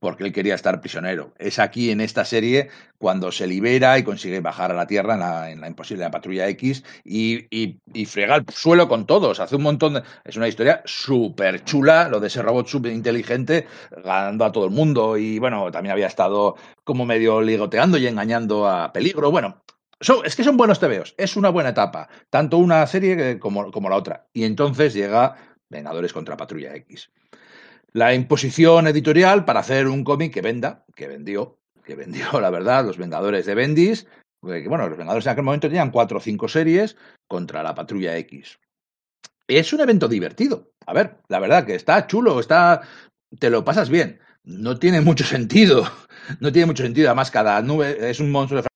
porque 0.00 0.24
él 0.24 0.32
quería 0.32 0.54
estar 0.54 0.80
prisionero. 0.80 1.32
Es 1.38 1.58
aquí 1.58 1.90
en 1.90 2.00
esta 2.00 2.24
serie 2.24 2.70
cuando 2.98 3.30
se 3.30 3.46
libera 3.46 3.98
y 3.98 4.02
consigue 4.02 4.40
bajar 4.40 4.70
a 4.72 4.74
la 4.74 4.86
Tierra 4.86 5.50
en 5.50 5.60
la, 5.60 5.68
imposible 5.68 6.02
la 6.02 6.10
patrulla 6.10 6.48
X 6.48 6.82
y, 7.04 7.46
y, 7.50 7.78
y 7.92 8.06
frega 8.06 8.36
el 8.36 8.46
suelo 8.52 8.88
con 8.88 9.06
todos. 9.06 9.38
Hace 9.40 9.56
un 9.56 9.62
montón 9.62 9.94
de... 9.94 10.02
Es 10.24 10.36
una 10.36 10.48
historia 10.48 10.82
súper 10.86 11.62
chula, 11.64 12.08
lo 12.08 12.18
de 12.18 12.28
ese 12.28 12.42
robot 12.42 12.66
súper 12.66 12.92
inteligente 12.92 13.66
ganando 14.02 14.44
a 14.46 14.52
todo 14.52 14.64
el 14.64 14.70
mundo. 14.70 15.18
Y 15.18 15.38
bueno, 15.38 15.70
también 15.70 15.92
había 15.92 16.06
estado 16.06 16.56
como 16.82 17.04
medio 17.04 17.42
ligoteando 17.42 17.98
y 17.98 18.06
engañando 18.06 18.66
a 18.66 18.92
Peligro. 18.94 19.30
Bueno, 19.30 19.62
son- 20.00 20.24
es 20.24 20.34
que 20.34 20.44
son 20.44 20.56
buenos 20.56 20.80
tebeos. 20.80 21.14
Es 21.18 21.36
una 21.36 21.50
buena 21.50 21.70
etapa. 21.70 22.08
Tanto 22.30 22.56
una 22.56 22.86
serie 22.86 23.38
como, 23.38 23.70
como 23.70 23.90
la 23.90 23.96
otra. 23.96 24.26
Y 24.32 24.44
entonces 24.44 24.94
llega 24.94 25.36
Vengadores 25.68 26.12
contra 26.14 26.36
Patrulla 26.38 26.74
X 26.74 27.10
la 27.92 28.14
imposición 28.14 28.86
editorial 28.86 29.44
para 29.44 29.60
hacer 29.60 29.88
un 29.88 30.04
cómic 30.04 30.32
que 30.32 30.42
venda, 30.42 30.84
que 30.94 31.08
vendió, 31.08 31.58
que 31.84 31.94
vendió, 31.94 32.26
la 32.40 32.50
verdad, 32.50 32.84
los 32.84 32.98
Vengadores 32.98 33.46
de 33.46 33.54
Bendis. 33.54 34.06
que, 34.42 34.68
Bueno, 34.68 34.88
los 34.88 34.98
Vengadores 34.98 35.26
en 35.26 35.32
aquel 35.32 35.44
momento 35.44 35.68
tenían 35.68 35.90
cuatro 35.90 36.18
o 36.18 36.20
cinco 36.20 36.48
series 36.48 36.96
contra 37.28 37.62
la 37.62 37.74
Patrulla 37.74 38.16
X. 38.18 38.58
Es 39.46 39.72
un 39.72 39.80
evento 39.80 40.08
divertido. 40.08 40.72
A 40.86 40.92
ver, 40.92 41.18
la 41.28 41.40
verdad 41.40 41.66
que 41.66 41.74
está 41.74 42.06
chulo, 42.06 42.38
está. 42.38 42.82
Te 43.38 43.50
lo 43.50 43.64
pasas 43.64 43.90
bien. 43.90 44.20
No 44.44 44.78
tiene 44.78 45.00
mucho 45.00 45.24
sentido. 45.24 45.84
No 46.38 46.52
tiene 46.52 46.66
mucho 46.66 46.84
sentido. 46.84 47.08
Además, 47.08 47.32
cada 47.32 47.60
nube 47.60 48.08
es 48.08 48.20
un 48.20 48.30
monstruo 48.30 48.62
de 48.62 48.68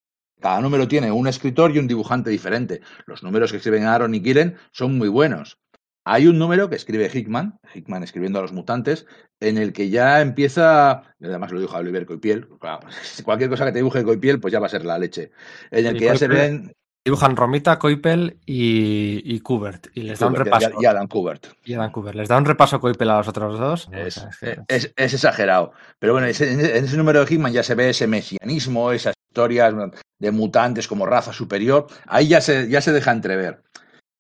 cada 0.45 0.61
número 0.61 0.87
tiene 0.87 1.11
un 1.11 1.27
escritor 1.27 1.75
y 1.75 1.79
un 1.79 1.87
dibujante 1.87 2.29
diferente. 2.29 2.83
Los 3.07 3.23
números 3.23 3.51
que 3.51 3.57
escriben 3.57 3.85
Aaron 3.85 4.15
y 4.15 4.21
Killen 4.21 4.59
son 4.73 4.99
muy 4.99 5.09
buenos. 5.09 5.57
Hay 6.05 6.27
un 6.27 6.39
número 6.39 6.69
que 6.69 6.77
escribe 6.77 7.11
Hickman, 7.13 7.59
Hickman 7.75 8.03
escribiendo 8.03 8.39
a 8.39 8.43
los 8.43 8.53
mutantes, 8.53 9.07
en 9.41 9.57
el 9.59 9.73
que 9.73 9.89
ya 9.91 10.21
empieza, 10.21 11.03
además 11.23 11.51
lo 11.53 11.61
dijo 11.61 11.77
Oliver 11.77 12.05
Coipiel, 12.07 12.47
claro, 12.61 12.81
cualquier 13.25 13.51
cosa 13.51 13.65
que 13.65 13.73
te 13.73 13.79
dibuje 13.79 14.05
Coipiel, 14.05 14.41
pues 14.41 14.53
ya 14.53 14.61
va 14.61 14.67
a 14.67 14.71
ser 14.71 14.85
la 14.85 14.99
leche. 14.99 15.31
En 15.71 15.87
el 15.87 15.97
que 15.99 16.05
ya 16.07 16.17
se 16.17 16.29
ven 16.29 16.73
Dibujan 17.07 17.37
Romita, 17.37 17.79
Coipel 17.79 18.39
y, 18.47 19.21
y 19.31 19.41
Kubert. 19.41 19.89
Y 19.93 20.05
les 20.05 20.19
da 20.19 20.27
un 20.27 20.37
repaso. 20.37 20.71
y, 20.81 20.87
Adam 20.87 21.07
Kubert. 21.07 21.49
Y 21.63 21.75
Adam 21.75 21.93
Kubert. 21.93 22.17
Les 22.17 22.29
da 22.31 22.39
un 22.39 22.47
repaso 22.47 22.81
Coipel 22.81 23.11
a 23.11 23.19
los 23.19 23.29
otros 23.29 23.59
dos. 23.59 23.89
Es, 23.93 24.17
O 24.17 24.21
sea, 24.21 24.31
es 24.31 24.39
que- 24.39 24.63
es- 24.69 24.93
es 24.97 25.13
exagerado. 25.13 25.73
Pero 25.99 26.15
bueno, 26.15 26.27
en 26.27 26.31
ese 26.31 26.97
número 26.97 27.23
de 27.23 27.31
Hickman 27.31 27.53
ya 27.53 27.63
se 27.63 27.75
ve 27.75 27.91
ese 27.91 28.07
mesianismo, 28.07 28.91
esas 28.91 29.13
historias 29.29 29.75
de 30.19 30.31
mutantes 30.31 30.89
como 30.89 31.05
raza 31.05 31.35
superior. 31.35 31.89
Ahí 32.07 32.29
ya 32.29 32.41
se, 32.41 32.71
ya 32.71 32.81
se 32.81 32.93
deja 32.93 33.13
entrever. 33.13 33.63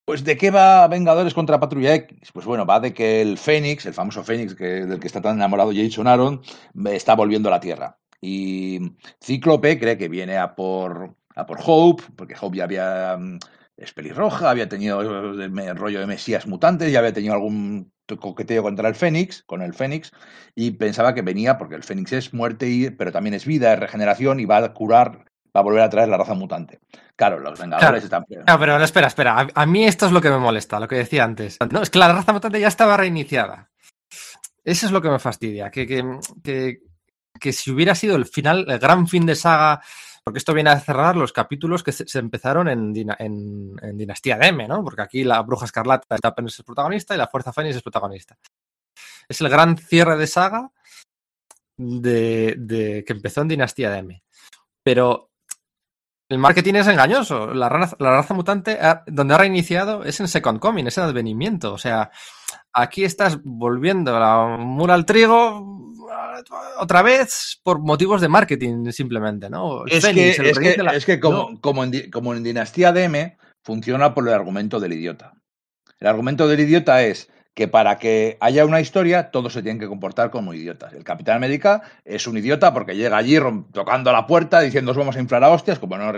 Pues 0.04 0.22
¿de 0.24 0.36
qué 0.36 0.50
va 0.50 0.86
Vengadores 0.88 1.32
contra 1.34 1.58
Patrulla 1.60 1.94
X? 1.94 2.30
Pues 2.32 2.44
bueno, 2.44 2.66
va 2.66 2.78
de 2.80 2.92
que 2.92 3.22
el 3.22 3.38
Fénix, 3.38 3.86
el 3.86 3.94
famoso 3.94 4.22
Fénix 4.22 4.54
que, 4.54 4.84
del 4.86 5.00
que 5.00 5.06
está 5.06 5.22
tan 5.22 5.36
enamorado 5.36 5.72
Jason 5.74 6.06
Aaron, 6.06 6.42
está 6.86 7.14
volviendo 7.14 7.48
a 7.48 7.52
la 7.52 7.60
Tierra. 7.60 7.98
Y 8.20 8.80
Cíclope 9.22 9.78
cree 9.78 9.96
que 9.96 10.08
viene 10.08 10.36
a 10.36 10.54
por, 10.54 11.16
a 11.34 11.46
por 11.46 11.58
Hope, 11.64 12.02
porque 12.16 12.34
Hope 12.40 12.58
ya 12.58 12.64
había... 12.64 13.16
mm, 13.18 13.38
Es 13.76 13.92
pelirroja, 13.92 14.50
había 14.50 14.68
tenido 14.68 15.00
el 15.42 15.50
me- 15.50 15.72
rollo 15.74 16.00
de 16.00 16.06
mesías 16.06 16.46
mutantes, 16.46 16.92
ya 16.92 16.98
había 17.00 17.12
tenido 17.12 17.34
algún 17.34 17.90
coqueteo 18.20 18.62
contra 18.62 18.88
el 18.88 18.94
Fénix, 18.94 19.42
con 19.44 19.62
el 19.62 19.72
Fénix, 19.74 20.12
y 20.54 20.72
pensaba 20.72 21.14
que 21.14 21.22
venía 21.22 21.56
porque 21.58 21.74
el 21.76 21.82
Fénix 21.82 22.12
es 22.12 22.34
muerte, 22.34 22.68
y, 22.68 22.90
pero 22.90 23.10
también 23.12 23.34
es 23.34 23.46
vida, 23.46 23.72
es 23.72 23.80
regeneración 23.80 24.38
y 24.40 24.44
va 24.44 24.58
a 24.58 24.72
curar 24.74 25.24
va 25.56 25.60
a 25.60 25.62
volver 25.62 25.82
a 25.82 25.88
traer 25.90 26.08
la 26.08 26.16
raza 26.16 26.34
mutante. 26.34 26.80
Claro, 27.16 27.38
los 27.38 27.58
Vengadores 27.58 28.04
Claro. 28.08 28.24
están... 28.24 28.44
No, 28.46 28.58
pero 28.58 28.82
espera, 28.82 29.06
espera. 29.06 29.38
A, 29.40 29.48
a 29.54 29.66
mí 29.66 29.84
esto 29.86 30.06
es 30.06 30.12
lo 30.12 30.20
que 30.20 30.30
me 30.30 30.38
molesta, 30.38 30.80
lo 30.80 30.88
que 30.88 30.96
decía 30.96 31.24
antes. 31.24 31.58
No, 31.70 31.82
es 31.82 31.90
que 31.90 31.98
la 31.98 32.12
raza 32.12 32.32
mutante 32.32 32.58
ya 32.60 32.68
estaba 32.68 32.96
reiniciada. 32.96 33.70
Eso 34.64 34.86
es 34.86 34.92
lo 34.92 35.00
que 35.00 35.10
me 35.10 35.18
fastidia. 35.18 35.70
Que, 35.70 35.86
que, 35.86 36.18
que, 36.42 36.78
que 37.38 37.52
si 37.52 37.70
hubiera 37.70 37.94
sido 37.94 38.16
el 38.16 38.26
final, 38.26 38.64
el 38.68 38.78
gran 38.78 39.06
fin 39.06 39.26
de 39.26 39.36
saga. 39.36 39.80
Porque 40.24 40.38
esto 40.38 40.54
viene 40.54 40.70
a 40.70 40.80
cerrar 40.80 41.16
los 41.16 41.34
capítulos 41.34 41.82
que 41.82 41.92
se, 41.92 42.08
se 42.08 42.18
empezaron 42.18 42.66
en, 42.68 42.94
Dina- 42.94 43.16
en- 43.18 43.76
en 43.82 43.96
Dinastía 43.98 44.38
de 44.38 44.46
M, 44.46 44.66
¿no? 44.66 44.82
Porque 44.82 45.02
aquí 45.02 45.22
la 45.22 45.42
Bruja 45.42 45.66
Escarlata 45.66 46.16
es 46.16 46.62
protagonista 46.62 47.14
y 47.14 47.18
la 47.18 47.28
Fuerza 47.28 47.52
Fénix 47.52 47.76
es 47.76 47.82
protagonista. 47.82 48.36
Es 49.28 49.40
el 49.42 49.50
gran 49.50 49.76
cierre 49.76 50.16
de 50.16 50.26
saga 50.26 50.70
de, 51.76 52.54
de- 52.56 53.04
que 53.06 53.12
empezó 53.12 53.42
en 53.42 53.48
Dinastía 53.48 53.90
de 53.90 53.98
M. 53.98 54.22
Pero 54.82 55.30
el 56.34 56.38
marketing 56.40 56.74
es 56.74 56.86
engañoso. 56.88 57.54
La 57.54 57.68
raza, 57.68 57.96
la 58.00 58.10
raza 58.10 58.34
mutante, 58.34 58.72
ha- 58.80 59.04
donde 59.06 59.34
ha 59.34 59.38
reiniciado, 59.38 60.04
es 60.04 60.18
en 60.20 60.28
Second 60.28 60.58
Coming, 60.58 60.86
es 60.86 60.98
en 60.98 61.04
advenimiento. 61.04 61.72
O 61.72 61.78
sea, 61.78 62.10
aquí 62.72 63.04
estás 63.04 63.38
volviendo 63.42 64.18
la 64.18 64.56
mula 64.58 64.94
al 64.94 65.06
trigo 65.06 65.94
otra 66.78 67.02
vez 67.02 67.60
por 67.62 67.78
motivos 67.80 68.20
de 68.20 68.28
marketing, 68.28 68.90
simplemente, 68.90 69.48
¿no? 69.48 69.84
El 69.86 69.92
Es 69.92 70.04
Fénix, 70.04 70.36
que, 70.36 70.42
el 70.42 70.48
es 70.48 70.56
rey 70.56 70.70
que, 70.72 70.76
de 70.76 70.82
la- 70.82 70.94
es 70.94 71.06
que 71.06 71.20
como, 71.20 71.50
No, 71.52 71.60
como, 71.60 71.84
en, 71.84 72.10
como 72.10 72.34
en 72.34 72.42
Dinastía 72.42 72.92
de 72.92 73.04
M, 73.04 73.36
funciona 73.62 74.12
por 74.12 74.26
el 74.28 74.34
argumento 74.34 74.80
del 74.80 74.92
idiota. 74.92 75.32
El 76.00 76.08
argumento 76.08 76.48
del 76.48 76.60
idiota 76.60 77.02
es 77.02 77.30
que 77.54 77.68
para 77.68 77.98
que 77.98 78.36
haya 78.40 78.66
una 78.66 78.80
historia, 78.80 79.30
todos 79.30 79.52
se 79.52 79.62
tienen 79.62 79.78
que 79.78 79.86
comportar 79.86 80.30
como 80.30 80.54
idiotas. 80.54 80.92
El 80.92 81.04
Capitán 81.04 81.36
América 81.36 81.82
es 82.04 82.26
un 82.26 82.36
idiota 82.36 82.74
porque 82.74 82.96
llega 82.96 83.16
allí 83.16 83.38
tocando 83.72 84.12
la 84.12 84.26
puerta 84.26 84.60
diciendo 84.60 84.90
os 84.90 84.96
vamos 84.96 85.16
a 85.16 85.20
inflar 85.20 85.44
a 85.44 85.50
hostias, 85.50 85.78
como 85.78 85.96
no, 85.96 86.12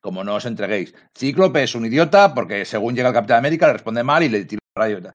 como 0.00 0.22
no 0.22 0.36
os 0.36 0.46
entreguéis. 0.46 0.94
Cíclope 1.16 1.64
es 1.64 1.74
un 1.74 1.86
idiota 1.86 2.34
porque 2.34 2.64
según 2.64 2.94
llega 2.94 3.08
el 3.08 3.14
Capitán 3.14 3.38
América 3.38 3.66
le 3.66 3.74
responde 3.74 4.04
mal 4.04 4.22
y 4.22 4.28
le 4.28 4.44
tira 4.44 4.60
la 4.76 4.88
idiota. 4.88 5.12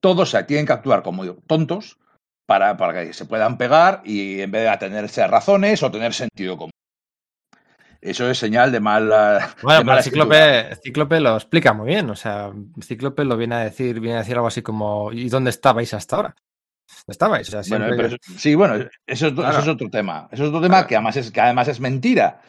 Todos 0.00 0.30
se 0.30 0.42
tienen 0.44 0.64
que 0.64 0.72
actuar 0.72 1.02
como 1.02 1.24
tontos 1.46 1.98
para, 2.46 2.76
para 2.78 2.94
que 2.94 3.12
se 3.12 3.26
puedan 3.26 3.58
pegar 3.58 4.00
y 4.04 4.40
en 4.40 4.50
vez 4.50 4.62
de 4.62 4.68
atenerse 4.70 5.22
a 5.22 5.26
razones 5.26 5.82
o 5.82 5.90
tener 5.90 6.14
sentido 6.14 6.56
común. 6.56 6.70
Eso 8.00 8.30
es 8.30 8.38
señal 8.38 8.72
de 8.72 8.80
mala. 8.80 9.54
Bueno, 9.62 9.78
de 9.80 9.84
pero 9.84 9.84
mala 9.84 10.02
Cíclope, 10.02 10.76
Cíclope 10.82 11.20
lo 11.20 11.34
explica 11.36 11.72
muy 11.74 11.86
bien. 11.88 12.08
O 12.10 12.16
sea, 12.16 12.50
Cíclope 12.82 13.24
lo 13.24 13.36
viene 13.36 13.56
a 13.56 13.58
decir, 13.60 14.00
viene 14.00 14.16
a 14.16 14.20
decir 14.20 14.36
algo 14.36 14.46
así 14.48 14.62
como 14.62 15.12
¿y 15.12 15.28
dónde 15.28 15.50
estabais 15.50 15.92
hasta 15.92 16.16
ahora? 16.16 16.34
¿Dónde 16.88 17.12
estabais? 17.12 17.48
O 17.54 17.62
sea, 17.62 17.78
Bueno, 17.78 17.94
pero 17.96 18.08
eso- 18.08 18.16
sí, 18.38 18.54
bueno, 18.54 18.76
eso 19.06 19.26
es, 19.26 19.32
Claro. 19.34 19.50
eso 19.50 19.60
es 19.60 19.68
otro 19.68 19.90
tema. 19.90 20.28
Eso 20.32 20.44
es 20.44 20.48
otro 20.48 20.60
tema 20.62 20.76
Claro. 20.76 20.88
que, 20.88 20.96
además 20.96 21.16
es, 21.16 21.30
que 21.30 21.40
además 21.40 21.68
es 21.68 21.80
mentira. 21.80 22.40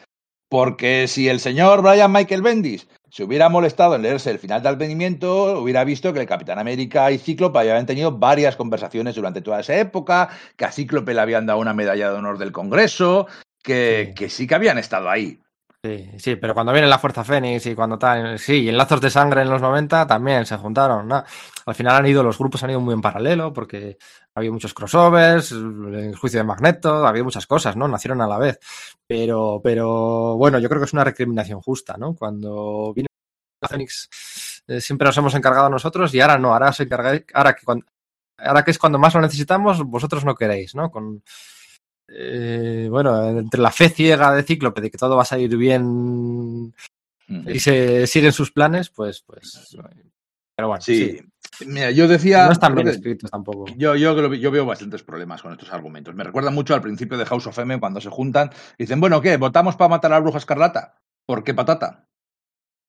Porque 0.48 1.06
si 1.08 1.28
el 1.28 1.40
señor 1.40 1.80
Brian 1.82 2.12
Michael 2.12 2.42
Bendis 2.42 2.86
se 3.10 3.24
hubiera 3.24 3.48
molestado 3.48 3.94
en 3.94 4.02
leerse 4.02 4.30
el 4.30 4.38
final 4.38 4.62
de 4.62 4.68
Advenimiento, 4.70 5.58
hubiera 5.60 5.82
visto 5.84 6.12
que 6.12 6.20
el 6.20 6.26
Capitán 6.26 6.58
América 6.58 7.10
y 7.10 7.18
Cíclope 7.18 7.58
habían 7.58 7.86
tenido 7.86 8.12
varias 8.18 8.56
conversaciones 8.56 9.14
durante 9.14 9.40
toda 9.42 9.60
esa 9.60 9.76
época, 9.78 10.28
que 10.56 10.64
a 10.66 10.72
Cíclope 10.72 11.14
le 11.14 11.20
habían 11.20 11.46
dado 11.46 11.58
una 11.58 11.72
medalla 11.72 12.10
de 12.10 12.16
honor 12.16 12.36
del 12.38 12.52
Congreso, 12.52 13.26
que 13.62 14.06
Sí. 14.08 14.14
que 14.14 14.28
sí 14.30 14.46
que 14.46 14.54
habían 14.54 14.78
estado 14.78 15.08
ahí. 15.10 15.38
Sí, 15.84 16.10
sí, 16.18 16.36
pero 16.36 16.54
cuando 16.54 16.72
viene 16.72 16.86
la 16.86 16.98
Fuerza 17.00 17.24
Fénix 17.24 17.66
y 17.66 17.74
cuando 17.74 17.98
tal, 17.98 18.38
sí, 18.38 18.62
y 18.62 18.68
en 18.68 18.76
Lazos 18.76 19.00
de 19.00 19.10
Sangre 19.10 19.42
en 19.42 19.50
los 19.50 19.60
90 19.60 20.06
también 20.06 20.46
se 20.46 20.56
juntaron, 20.56 21.08
¿no? 21.08 21.24
Al 21.66 21.74
final 21.74 21.96
han 21.96 22.06
ido, 22.06 22.22
los 22.22 22.38
grupos 22.38 22.62
han 22.62 22.70
ido 22.70 22.78
muy 22.80 22.94
en 22.94 23.00
paralelo 23.00 23.52
porque 23.52 23.96
ha 24.32 24.38
habido 24.38 24.52
muchos 24.52 24.74
crossovers, 24.74 25.50
el 25.50 26.14
juicio 26.16 26.38
de 26.38 26.44
Magneto, 26.44 27.04
ha 27.04 27.08
habido 27.08 27.24
muchas 27.24 27.48
cosas, 27.48 27.74
¿no? 27.76 27.88
Nacieron 27.88 28.20
a 28.20 28.28
la 28.28 28.38
vez. 28.38 28.60
Pero, 29.08 29.60
pero 29.62 30.36
bueno, 30.36 30.60
yo 30.60 30.68
creo 30.68 30.80
que 30.80 30.84
es 30.86 30.92
una 30.92 31.02
recriminación 31.02 31.60
justa, 31.60 31.96
¿no? 31.98 32.14
Cuando 32.14 32.92
vino 32.94 33.08
la 33.60 33.68
Fénix 33.68 34.08
eh, 34.68 34.80
siempre 34.80 35.06
nos 35.06 35.16
hemos 35.16 35.34
encargado 35.34 35.68
nosotros 35.68 36.14
y 36.14 36.20
ahora 36.20 36.38
no, 36.38 36.52
ahora 36.52 36.68
os 36.70 36.78
encargáis, 36.80 37.24
ahora 37.34 37.54
que, 37.54 37.64
cuando- 37.64 37.86
ahora 38.38 38.64
que 38.64 38.70
es 38.70 38.78
cuando 38.78 39.00
más 39.00 39.14
lo 39.14 39.20
necesitamos, 39.20 39.82
vosotros 39.84 40.24
no 40.24 40.36
queréis, 40.36 40.76
¿no? 40.76 40.92
Con, 40.92 41.24
eh, 42.08 42.88
bueno, 42.90 43.24
entre 43.28 43.60
la 43.60 43.70
fe 43.70 43.88
ciega 43.88 44.34
de 44.34 44.42
Cíclope 44.42 44.80
de 44.80 44.90
que 44.90 44.98
todo 44.98 45.16
va 45.16 45.22
a 45.22 45.26
salir 45.26 45.56
bien 45.56 46.74
Mm. 47.28 47.48
y 47.48 47.60
se 47.60 48.06
siguen 48.06 48.32
sus 48.32 48.50
planes, 48.52 48.90
pues, 48.90 49.22
pues. 49.26 49.76
Pero 50.54 50.68
bueno, 50.68 50.82
Sí. 50.82 51.18
sí. 51.58 51.64
Mira, 51.66 51.90
yo 51.90 52.08
decía. 52.08 52.46
No 52.46 52.52
están 52.52 52.74
bien 52.74 52.86
que- 52.88 52.94
escritos 52.94 53.30
tampoco. 53.30 53.66
Yo, 53.76 53.94
yo, 53.96 54.34
yo 54.34 54.50
veo 54.50 54.66
bastantes 54.66 55.02
problemas 55.02 55.40
con 55.40 55.52
estos 55.52 55.72
argumentos. 55.72 56.14
Me 56.14 56.24
recuerda 56.24 56.50
mucho 56.50 56.74
al 56.74 56.82
principio 56.82 57.16
de 57.16 57.24
House 57.24 57.46
of 57.46 57.58
M 57.58 57.78
cuando 57.80 58.00
se 58.00 58.10
juntan 58.10 58.50
y 58.76 58.82
dicen, 58.84 59.00
bueno, 59.00 59.20
¿qué? 59.20 59.36
¿Votamos 59.36 59.76
para 59.76 59.88
matar 59.88 60.12
a 60.12 60.16
la 60.16 60.20
bruja 60.20 60.38
escarlata? 60.38 60.96
¿Por 61.26 61.42
qué 61.44 61.54
patata? 61.54 62.06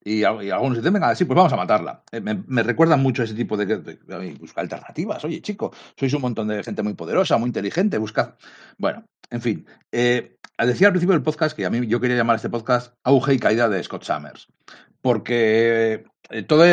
Y, 0.06 0.24
algunos 0.24 0.78
dicen, 0.78 0.94
venga, 0.94 1.16
sí, 1.16 1.26
pues 1.26 1.38
vamos 1.38 1.53
a 1.53 1.56
matarla. 1.58 2.03
Eh, 2.12 2.19
Me, 2.19 2.44
me 2.48 2.62
recuerda 2.64 2.98
mucho 2.98 3.22
a 3.22 3.26
ese 3.26 3.36
tipo 3.36 3.56
de, 3.56 3.66
de- 3.66 4.36
busca 4.40 4.62
alternativas. 4.62 5.24
Oye, 5.24 5.42
chico, 5.42 5.72
sois 5.98 6.14
un 6.14 6.22
montón 6.22 6.48
de 6.50 6.62
gente 6.64 6.84
muy 6.84 6.94
poderosa, 6.94 7.38
muy 7.38 7.48
inteligente, 7.48 7.98
buscad. 7.98 8.34
Bueno, 8.78 9.06
en 9.30 9.42
fin. 9.42 9.66
Eh, 9.92 10.36
decía 10.58 10.88
al 10.88 10.94
principio 10.94 11.14
del 11.14 11.24
podcast 11.24 11.56
que 11.56 11.66
a 11.66 11.69
mí 11.69 11.88
yo 11.88 12.00
quería 12.02 12.18
llamar 12.18 12.36
este 12.36 12.50
podcast 12.50 12.94
Auge 13.03 13.34
y 13.36 13.40
Caída 13.40 13.69
de 13.69 13.82
Scott 13.84 14.03
Summers. 14.03 14.48
Porque 15.02 16.06
eh, 16.30 16.44
todo, 16.44 16.64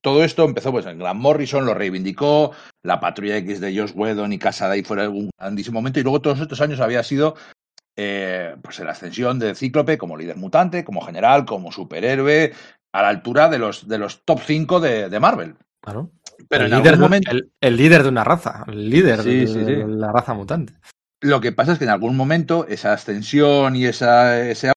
todo 0.00 0.24
esto 0.24 0.44
empezó 0.44 0.72
pues 0.72 0.86
en 0.86 0.98
Grant 0.98 1.20
Morrison, 1.20 1.64
lo 1.64 1.74
reivindicó, 1.74 2.52
la 2.82 3.00
Patrulla 3.00 3.36
X 3.38 3.60
de 3.60 3.76
Josh 3.76 3.92
Whedon 3.94 4.32
y 4.32 4.38
Casa 4.38 4.66
de 4.66 4.74
ahí 4.74 4.82
fuera 4.82 5.08
un 5.08 5.30
grandísimo 5.38 5.80
momento, 5.80 6.00
y 6.00 6.02
luego 6.02 6.20
todos 6.20 6.40
estos 6.40 6.60
años 6.60 6.80
había 6.80 7.02
sido 7.02 7.36
eh, 7.96 8.54
pues 8.62 8.78
la 8.80 8.92
ascensión 8.92 9.38
de 9.38 9.54
Cíclope 9.54 9.98
como 9.98 10.16
líder 10.16 10.36
mutante, 10.36 10.84
como 10.84 11.00
general, 11.00 11.44
como 11.46 11.72
superhéroe, 11.72 12.52
a 12.92 13.02
la 13.02 13.08
altura 13.08 13.48
de 13.48 13.58
los, 13.58 13.88
de 13.88 13.98
los 13.98 14.24
top 14.24 14.40
5 14.44 14.80
de, 14.80 15.08
de 15.08 15.20
Marvel. 15.20 15.56
Claro. 15.80 16.10
Pero 16.48 16.66
el, 16.66 16.72
en 16.72 16.78
líder 16.78 16.92
algún 16.94 17.02
de, 17.02 17.06
momento, 17.08 17.30
el, 17.30 17.52
el 17.60 17.76
líder 17.76 18.02
de 18.02 18.08
una 18.10 18.24
raza, 18.24 18.64
el 18.68 18.90
líder 18.90 19.22
Sí, 19.22 19.40
de, 19.40 19.46
sí, 19.46 19.52
sí. 19.54 19.64
de 19.64 19.86
la 19.88 20.12
raza 20.12 20.34
mutante. 20.34 20.74
lo 21.22 21.40
que 21.40 21.52
pasa 21.52 21.72
es 21.72 21.78
que 21.78 21.84
en 21.84 21.90
algún 21.90 22.16
momento 22.16 22.66
esa 22.68 22.92
ascensión 22.92 23.74
y 23.76 23.86
esa, 23.86 24.40
ese 24.46 24.72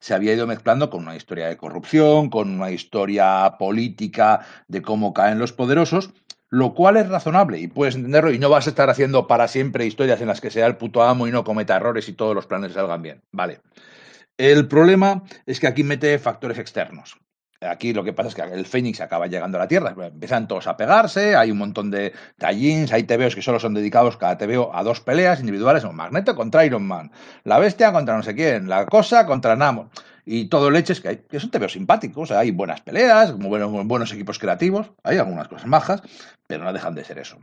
se 0.00 0.14
había 0.14 0.34
ido 0.34 0.46
mezclando 0.46 0.90
con 0.90 1.02
una 1.02 1.16
historia 1.16 1.48
de 1.48 1.56
corrupción, 1.56 2.30
con 2.30 2.50
una 2.50 2.70
historia 2.70 3.56
política 3.58 4.40
de 4.68 4.82
cómo 4.82 5.12
caen 5.12 5.38
los 5.38 5.52
poderosos, 5.52 6.10
lo 6.50 6.74
cual 6.74 6.96
es 6.96 7.08
razonable 7.08 7.58
y 7.58 7.68
puedes 7.68 7.94
entenderlo 7.94 8.32
y 8.32 8.38
no 8.38 8.48
vas 8.48 8.66
a 8.66 8.70
estar 8.70 8.88
haciendo 8.90 9.26
para 9.26 9.48
siempre 9.48 9.86
historias 9.86 10.20
en 10.20 10.28
las 10.28 10.40
que 10.40 10.50
sea 10.50 10.66
el 10.66 10.76
puto 10.76 11.02
amo 11.02 11.26
y 11.26 11.30
no 11.30 11.44
cometa 11.44 11.76
errores 11.76 12.08
y 12.08 12.14
todos 12.14 12.34
los 12.34 12.46
planes 12.46 12.72
salgan 12.72 13.02
bien. 13.02 13.22
Vale. 13.32 13.60
El 14.36 14.68
problema 14.68 15.24
es 15.46 15.60
que 15.60 15.66
aquí 15.66 15.82
mete 15.82 16.18
factores 16.18 16.58
externos. 16.58 17.18
Aquí 17.60 17.92
lo 17.92 18.04
que 18.04 18.12
pasa 18.12 18.28
es 18.28 18.34
que 18.36 18.42
el 18.42 18.66
Fénix 18.66 19.00
acaba 19.00 19.26
llegando 19.26 19.58
a 19.58 19.62
la 19.62 19.66
Tierra, 19.68 19.92
empiezan 19.98 20.46
todos 20.46 20.68
a 20.68 20.76
pegarse, 20.76 21.34
hay 21.34 21.50
un 21.50 21.58
montón 21.58 21.90
de 21.90 22.12
tallins, 22.36 22.92
hay 22.92 23.02
TVOs 23.02 23.34
que 23.34 23.42
solo 23.42 23.58
son 23.58 23.74
dedicados 23.74 24.16
cada 24.16 24.38
TVO 24.38 24.70
a 24.72 24.84
dos 24.84 25.00
peleas 25.00 25.40
individuales, 25.40 25.82
un 25.82 25.96
Magneto 25.96 26.36
contra 26.36 26.64
Iron 26.64 26.86
Man, 26.86 27.10
la 27.42 27.58
Bestia 27.58 27.92
contra 27.92 28.16
no 28.16 28.22
sé 28.22 28.36
quién, 28.36 28.68
la 28.68 28.86
Cosa 28.86 29.26
contra 29.26 29.56
Namor, 29.56 29.88
y 30.30 30.44
todo 30.44 30.70
leches 30.70 31.00
que, 31.00 31.08
hay, 31.08 31.16
que 31.16 31.40
son 31.40 31.50
TVOs 31.50 31.72
simpáticos, 31.72 32.30
hay 32.32 32.50
buenas 32.50 32.82
peleas, 32.82 33.34
buenos, 33.38 33.72
buenos 33.86 34.12
equipos 34.12 34.38
creativos, 34.38 34.90
hay 35.02 35.16
algunas 35.16 35.48
cosas 35.48 35.66
majas, 35.66 36.02
pero 36.46 36.64
no 36.64 36.72
dejan 36.74 36.94
de 36.94 37.02
ser 37.02 37.18
eso. 37.18 37.38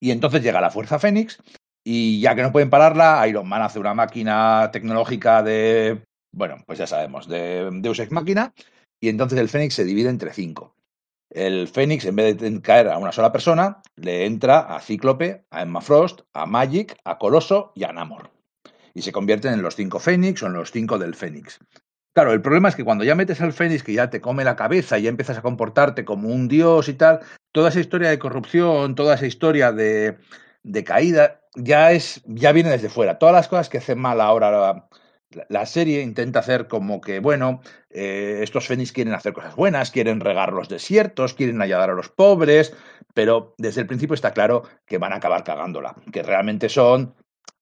Y 0.00 0.10
entonces 0.10 0.42
llega 0.42 0.62
la 0.62 0.70
Fuerza 0.70 0.98
Fénix, 0.98 1.38
y 1.84 2.18
ya 2.20 2.34
que 2.34 2.40
no 2.40 2.50
pueden 2.50 2.70
pararla, 2.70 3.28
Iron 3.28 3.46
Man 3.46 3.60
hace 3.60 3.78
una 3.78 3.92
máquina 3.92 4.70
tecnológica 4.72 5.42
de, 5.42 6.02
bueno, 6.32 6.56
pues 6.66 6.78
ya 6.78 6.86
sabemos, 6.86 7.28
de 7.28 7.68
Deus 7.82 7.98
Ex 7.98 8.10
Máquina, 8.10 8.54
y 8.98 9.10
entonces 9.10 9.38
el 9.38 9.50
Fénix 9.50 9.74
se 9.74 9.84
divide 9.84 10.08
entre 10.08 10.32
cinco. 10.32 10.74
El 11.28 11.68
Fénix, 11.68 12.06
en 12.06 12.16
vez 12.16 12.38
de 12.38 12.62
caer 12.62 12.88
a 12.88 12.96
una 12.96 13.12
sola 13.12 13.32
persona, 13.32 13.82
le 13.96 14.24
entra 14.24 14.60
a 14.60 14.80
Cíclope, 14.80 15.44
a 15.50 15.60
Emma 15.60 15.82
Frost, 15.82 16.22
a 16.32 16.46
Magic, 16.46 16.96
a 17.04 17.18
Coloso 17.18 17.72
y 17.74 17.84
a 17.84 17.92
Namor. 17.92 18.35
Y 18.96 19.02
se 19.02 19.12
convierten 19.12 19.52
en 19.52 19.60
los 19.60 19.76
cinco 19.76 20.00
Fénix 20.00 20.42
o 20.42 20.46
en 20.46 20.54
los 20.54 20.72
cinco 20.72 20.98
del 20.98 21.14
Fénix. 21.14 21.58
Claro, 22.14 22.32
el 22.32 22.40
problema 22.40 22.70
es 22.70 22.76
que 22.76 22.82
cuando 22.82 23.04
ya 23.04 23.14
metes 23.14 23.42
al 23.42 23.52
Fénix, 23.52 23.82
que 23.82 23.92
ya 23.92 24.08
te 24.08 24.22
come 24.22 24.42
la 24.42 24.56
cabeza 24.56 24.98
y 24.98 25.02
ya 25.02 25.10
empiezas 25.10 25.36
a 25.36 25.42
comportarte 25.42 26.06
como 26.06 26.30
un 26.30 26.48
dios 26.48 26.88
y 26.88 26.94
tal, 26.94 27.20
toda 27.52 27.68
esa 27.68 27.80
historia 27.80 28.08
de 28.08 28.18
corrupción, 28.18 28.94
toda 28.94 29.16
esa 29.16 29.26
historia 29.26 29.70
de, 29.70 30.16
de 30.62 30.82
caída, 30.82 31.42
ya 31.56 31.92
es, 31.92 32.22
ya 32.24 32.52
viene 32.52 32.70
desde 32.70 32.88
fuera. 32.88 33.18
Todas 33.18 33.34
las 33.34 33.48
cosas 33.48 33.68
que 33.68 33.76
hacen 33.76 33.98
mal 33.98 34.18
ahora 34.18 34.88
la, 35.50 35.66
serie 35.66 36.00
intenta 36.00 36.38
hacer 36.38 36.66
como 36.66 37.02
que, 37.02 37.20
bueno, 37.20 37.60
eh, 37.90 38.38
estos 38.42 38.66
Fénix 38.66 38.92
quieren 38.92 39.12
hacer 39.12 39.34
cosas 39.34 39.56
buenas, 39.56 39.90
quieren 39.90 40.20
regar 40.20 40.54
los 40.54 40.70
desiertos, 40.70 41.34
quieren 41.34 41.60
ayudar 41.60 41.90
a 41.90 41.94
los 41.94 42.08
pobres, 42.08 42.74
pero 43.12 43.54
desde 43.58 43.82
el 43.82 43.86
principio 43.86 44.14
está 44.14 44.32
claro 44.32 44.62
que 44.86 44.96
van 44.96 45.12
a 45.12 45.16
acabar 45.16 45.44
cagándola, 45.44 45.94
que 46.10 46.22
realmente 46.22 46.70
son 46.70 47.14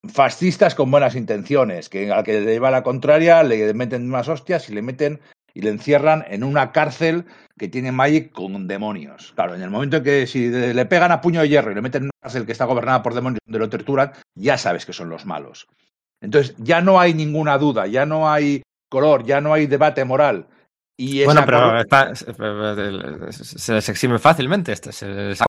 fascistas 0.06 0.74
con 0.74 0.90
buenas 0.90 1.14
intenciones, 1.16 1.88
que 1.88 2.12
al 2.12 2.24
que 2.24 2.40
le 2.40 2.52
lleva 2.52 2.70
la 2.70 2.82
contraria 2.82 3.42
le 3.42 3.72
meten 3.74 4.08
más 4.08 4.28
hostias 4.28 4.68
y 4.68 4.74
le 4.74 4.82
meten 4.82 5.20
y 5.54 5.62
le 5.62 5.70
encierran 5.70 6.24
en 6.28 6.42
una 6.44 6.72
cárcel 6.72 7.24
que 7.56 7.68
tiene 7.68 7.92
Magic 7.92 8.32
con 8.32 8.66
demonios. 8.66 9.32
Claro, 9.36 9.54
en 9.54 9.62
el 9.62 9.70
momento 9.70 9.98
en 9.98 10.02
que 10.02 10.26
si 10.26 10.48
le 10.48 10.84
pegan 10.86 11.12
a 11.12 11.20
puño 11.20 11.40
de 11.40 11.48
hierro 11.48 11.70
y 11.70 11.74
le 11.76 11.80
meten 11.82 12.02
en 12.02 12.06
una 12.06 12.20
cárcel 12.22 12.44
que 12.44 12.52
está 12.52 12.64
gobernada 12.64 13.02
por 13.02 13.14
demonios 13.14 13.38
donde 13.46 13.60
lo 13.60 13.70
torturan, 13.70 14.12
ya 14.34 14.58
sabes 14.58 14.84
que 14.84 14.92
son 14.92 15.08
los 15.08 15.24
malos. 15.26 15.68
Entonces 16.20 16.54
ya 16.58 16.80
no 16.80 16.98
hay 16.98 17.14
ninguna 17.14 17.56
duda, 17.58 17.86
ya 17.86 18.04
no 18.04 18.28
hay 18.30 18.62
color, 18.90 19.24
ya 19.24 19.40
no 19.40 19.52
hay 19.54 19.66
debate 19.66 20.04
moral. 20.04 20.48
Y 20.98 21.24
Bueno, 21.24 21.42
pero 21.46 21.58
color- 21.58 21.78
está- 21.80 22.14
se, 22.14 23.44
se 23.44 23.72
les 23.74 23.88
exime 23.88 24.18
fácilmente. 24.18 24.72
Este, 24.72 24.92
se 24.92 25.06
les- 25.08 25.42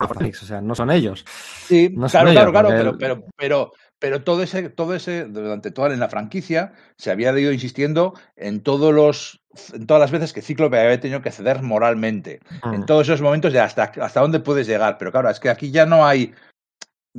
o 0.00 0.46
sea, 0.46 0.60
no 0.60 0.74
son 0.74 0.90
ellos. 0.90 1.24
Sí, 1.66 1.90
No 1.94 2.06
claro, 2.08 2.28
ellos, 2.30 2.42
claro, 2.50 2.52
claro, 2.52 2.68
pero, 2.68 2.90
el- 2.90 2.96
pero, 2.98 3.24
pero, 3.36 3.72
pero 3.98 4.22
todo 4.22 4.42
ese, 4.42 4.68
todo 4.70 4.94
ese, 4.94 5.24
durante 5.24 5.70
toda 5.72 5.92
en 5.92 5.98
la 6.00 6.08
franquicia, 6.08 6.72
se 6.96 7.10
había 7.10 7.36
ido 7.38 7.52
insistiendo 7.52 8.14
en 8.36 8.60
todos 8.62 8.94
los, 8.94 9.40
en 9.74 9.86
todas 9.86 10.00
las 10.00 10.12
veces 10.12 10.32
que 10.32 10.40
Cíclope 10.42 10.78
había 10.78 11.00
tenido 11.00 11.20
que 11.20 11.32
ceder 11.32 11.62
moralmente. 11.62 12.40
En 12.72 12.80
Mm. 12.82 12.86
todos 12.86 13.08
esos 13.08 13.20
momentos 13.22 13.52
de 13.52 13.58
hasta, 13.60 13.92
hasta 14.00 14.20
dónde 14.20 14.38
puedes 14.38 14.68
llegar. 14.68 14.98
Pero 14.98 15.10
claro, 15.10 15.30
es 15.30 15.40
que 15.40 15.50
aquí 15.50 15.72
ya 15.72 15.84
no 15.84 16.06
hay, 16.06 16.32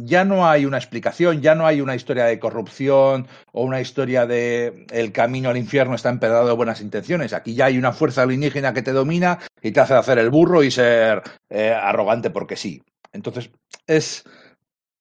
ya 0.05 0.25
no 0.25 0.47
hay 0.47 0.65
una 0.65 0.77
explicación, 0.77 1.41
ya 1.41 1.55
no 1.55 1.65
hay 1.65 1.81
una 1.81 1.95
historia 1.95 2.25
de 2.25 2.39
corrupción 2.39 3.27
o 3.51 3.63
una 3.63 3.81
historia 3.81 4.25
de 4.25 4.85
el 4.91 5.11
camino 5.11 5.49
al 5.49 5.57
infierno 5.57 5.95
está 5.95 6.09
empedrado 6.09 6.47
de 6.47 6.53
buenas 6.53 6.81
intenciones. 6.81 7.33
Aquí 7.33 7.55
ya 7.55 7.65
hay 7.65 7.77
una 7.77 7.91
fuerza 7.91 8.23
alienígena 8.23 8.73
que 8.73 8.81
te 8.81 8.93
domina 8.93 9.39
y 9.61 9.71
te 9.71 9.79
hace 9.79 9.93
hacer 9.95 10.19
el 10.19 10.29
burro 10.29 10.63
y 10.63 10.71
ser 10.71 11.21
eh, 11.49 11.71
arrogante 11.71 12.29
porque 12.29 12.55
sí. 12.55 12.81
Entonces, 13.11 13.49
es, 13.87 14.23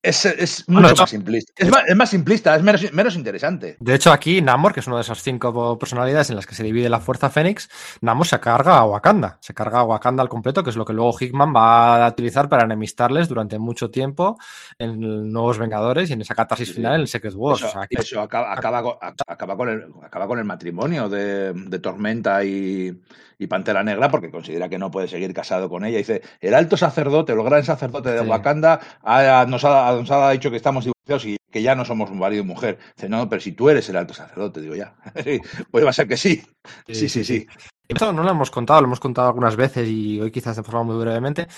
es, 0.09 0.25
es 0.27 0.69
mucho 0.69 0.89
hecho- 0.91 1.03
más 1.03 1.11
simplista. 1.11 1.53
Es 1.57 1.71
más, 1.71 1.83
es 1.87 1.97
más 1.97 2.11
simplista, 2.11 2.57
es 2.57 2.63
menos, 2.63 2.93
menos 2.93 3.15
interesante. 3.17 3.77
De 3.81 3.95
hecho, 3.95 4.11
aquí 4.13 4.41
Namor, 4.43 4.73
que 4.75 4.81
es 4.81 4.87
una 4.87 4.97
de 4.97 5.03
esas 5.03 5.23
cinco 5.23 5.79
personalidades 5.79 6.31
en 6.31 6.37
las 6.37 6.47
que 6.47 6.55
se 6.55 6.63
divide 6.63 6.89
la 6.89 7.01
fuerza 7.01 7.31
Fénix, 7.31 7.69
Namor 8.01 8.27
se 8.27 8.41
carga 8.41 8.79
a 8.79 8.85
Wakanda. 8.85 9.39
Se 9.41 9.55
carga 9.55 9.81
a 9.81 9.85
Wakanda 9.85 10.23
al 10.23 10.29
completo, 10.29 10.63
que 10.65 10.71
es 10.71 10.77
lo 10.77 10.85
que 10.85 10.93
luego 10.93 11.15
Hickman 11.19 11.55
va 11.55 12.05
a 12.07 12.09
utilizar 12.09 12.49
para 12.49 12.65
enemistarles 12.65 13.29
durante 13.29 13.59
mucho 13.59 13.91
tiempo 13.91 14.39
en 14.79 15.31
Nuevos 15.33 15.59
Vengadores 15.59 16.11
y 16.11 16.13
en 16.15 16.21
esa 16.23 16.35
catarsis 16.35 16.69
Sí, 16.69 16.75
final 16.75 17.01
en 17.01 17.07
Secret 17.07 17.35
Wars. 17.37 17.61
Eso, 17.61 17.69
O 17.69 17.73
sea, 17.73 17.83
aquí- 17.83 17.97
eso 17.99 18.21
acaba, 18.21 18.53
acaba, 18.53 18.83
con, 18.83 18.95
acaba, 19.27 19.57
con 19.57 19.69
el, 19.69 19.85
acaba 20.03 20.27
con 20.27 20.39
el 20.39 20.45
matrimonio 20.45 21.09
de, 21.09 21.53
de 21.53 21.79
Tormenta 21.79 22.43
y, 22.45 22.93
y 23.39 23.47
Pantera 23.47 23.83
Negra 23.83 24.11
porque 24.11 24.31
considera 24.31 24.69
que 24.69 24.79
no 24.79 24.91
puede 24.91 25.09
seguir 25.09 25.33
casado 25.33 25.69
con 25.69 25.85
ella. 25.85 25.99
Dice, 25.99 26.23
el 26.41 26.55
alto 26.55 26.77
sacerdote, 26.77 27.33
el 27.33 27.43
gran 27.43 27.65
sacerdote 27.65 28.11
de 28.13 28.23
Sí. 28.23 28.27
Wakanda 28.27 28.81
ha- 29.03 29.47
nos, 29.49 29.65
ha, 29.65 29.98
nos 30.01 30.11
ha 30.11 30.31
dicho 30.31 30.51
que 30.51 30.57
estamos 30.57 30.85
divorciados 30.85 31.25
y 31.27 31.37
que 31.51 31.63
ya 31.63 31.75
no 31.75 31.85
somos 31.85 32.11
marido 32.13 32.43
y 32.43 32.47
mujer. 32.47 32.79
Dice, 32.97 33.09
no, 33.09 33.29
pero 33.29 33.41
si 33.41 33.53
tú 33.53 33.69
eres 33.69 33.89
el 33.89 33.97
alto 33.97 34.15
sacerdote, 34.15 34.61
digo 34.61 34.75
ya. 34.75 34.95
Sí, 35.25 35.41
pues 35.71 35.85
va 35.85 35.91
a 35.91 35.93
ser 35.93 36.09
que 36.09 36.17
sí. 36.17 36.43
Sí, 36.87 37.09
sí, 37.09 37.25
sí. 37.25 37.47
Esto 37.89 38.13
no 38.13 38.23
lo 38.23 38.31
hemos 38.31 38.51
contado, 38.51 38.83
lo 38.83 38.87
hemos 38.87 39.01
contado 39.01 39.29
algunas 39.29 39.57
veces 39.57 39.89
y 39.89 40.21
hoy 40.21 40.31
quizás 40.31 40.57
de 40.57 40.63
forma 40.63 40.83
muy 40.83 40.99
brevemente. 40.99 41.49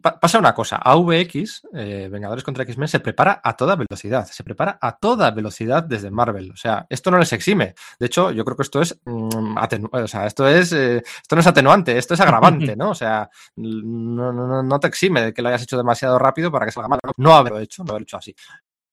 Pa- 0.00 0.20
pasa 0.20 0.38
una 0.38 0.54
cosa, 0.54 0.76
AVX, 0.76 1.62
eh, 1.74 2.08
Vengadores 2.10 2.44
contra 2.44 2.62
X-Men, 2.62 2.86
se 2.88 3.00
prepara 3.00 3.40
a 3.42 3.56
toda 3.56 3.74
velocidad, 3.74 4.24
se 4.26 4.44
prepara 4.44 4.78
a 4.80 4.96
toda 4.96 5.30
velocidad 5.32 5.82
desde 5.82 6.10
Marvel. 6.12 6.52
O 6.52 6.56
sea, 6.56 6.86
esto 6.88 7.10
no 7.10 7.18
les 7.18 7.32
exime. 7.32 7.74
De 7.98 8.06
hecho, 8.06 8.30
yo 8.30 8.44
creo 8.44 8.56
que 8.56 8.62
esto 8.62 8.80
es, 8.80 8.98
mm, 9.04 9.56
atenu- 9.58 9.88
o 9.92 10.06
sea, 10.06 10.26
esto 10.26 10.46
es, 10.46 10.72
eh, 10.72 10.98
esto 10.98 11.34
no 11.34 11.40
es 11.40 11.46
atenuante, 11.48 11.98
esto 11.98 12.14
es 12.14 12.20
agravante, 12.20 12.30
¿no? 12.76 12.90
O 12.90 12.94
sea, 12.94 13.28
no, 13.56 14.32
no, 14.32 14.62
no- 14.62 14.80
te 14.80 14.86
exime 14.86 15.22
de 15.22 15.34
que 15.34 15.42
lo 15.42 15.48
hayas 15.48 15.62
hecho 15.62 15.76
demasiado 15.76 16.18
rápido 16.18 16.52
para 16.52 16.66
que 16.66 16.72
salga 16.72 16.88
mal. 16.88 17.00
No 17.16 17.34
haberlo 17.34 17.58
hecho, 17.58 17.82
no 17.82 17.90
haberlo 17.90 18.04
hecho 18.04 18.16
así. 18.18 18.34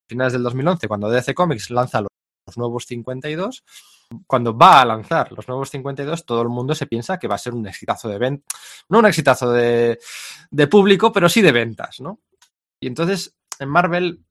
Finales 0.10 0.34
del 0.34 0.44
2011, 0.44 0.88
cuando 0.88 1.10
DC 1.10 1.34
Comics 1.36 1.70
lanza 1.70 2.02
los 2.02 2.08
los 2.48 2.58
nuevos 2.58 2.86
52, 2.86 3.64
cuando 4.26 4.58
va 4.58 4.82
a 4.82 4.86
lanzar 4.86 5.32
los 5.32 5.48
nuevos 5.48 5.70
52, 5.70 6.26
todo 6.26 6.42
el 6.42 6.50
mundo 6.50 6.74
se 6.76 6.88
piensa 6.88 7.18
que 7.18 7.28
va 7.28 7.36
a 7.36 7.40
ser 7.40 7.54
un 7.54 7.68
exitazo 7.68 8.10
de 8.10 8.18
venta, 8.18 8.46
no 8.90 9.00
un 9.00 9.06
exitazo 9.06 9.52
de, 9.52 10.00
público, 10.70 11.12
pero 11.12 11.30
sí 11.30 11.42
de 11.42 11.52
ventas, 11.52 12.00
¿no? 12.00 12.20
Y 12.82 12.88
entonces, 12.88 13.36
en 13.60 13.70
Marvel, 13.70 14.24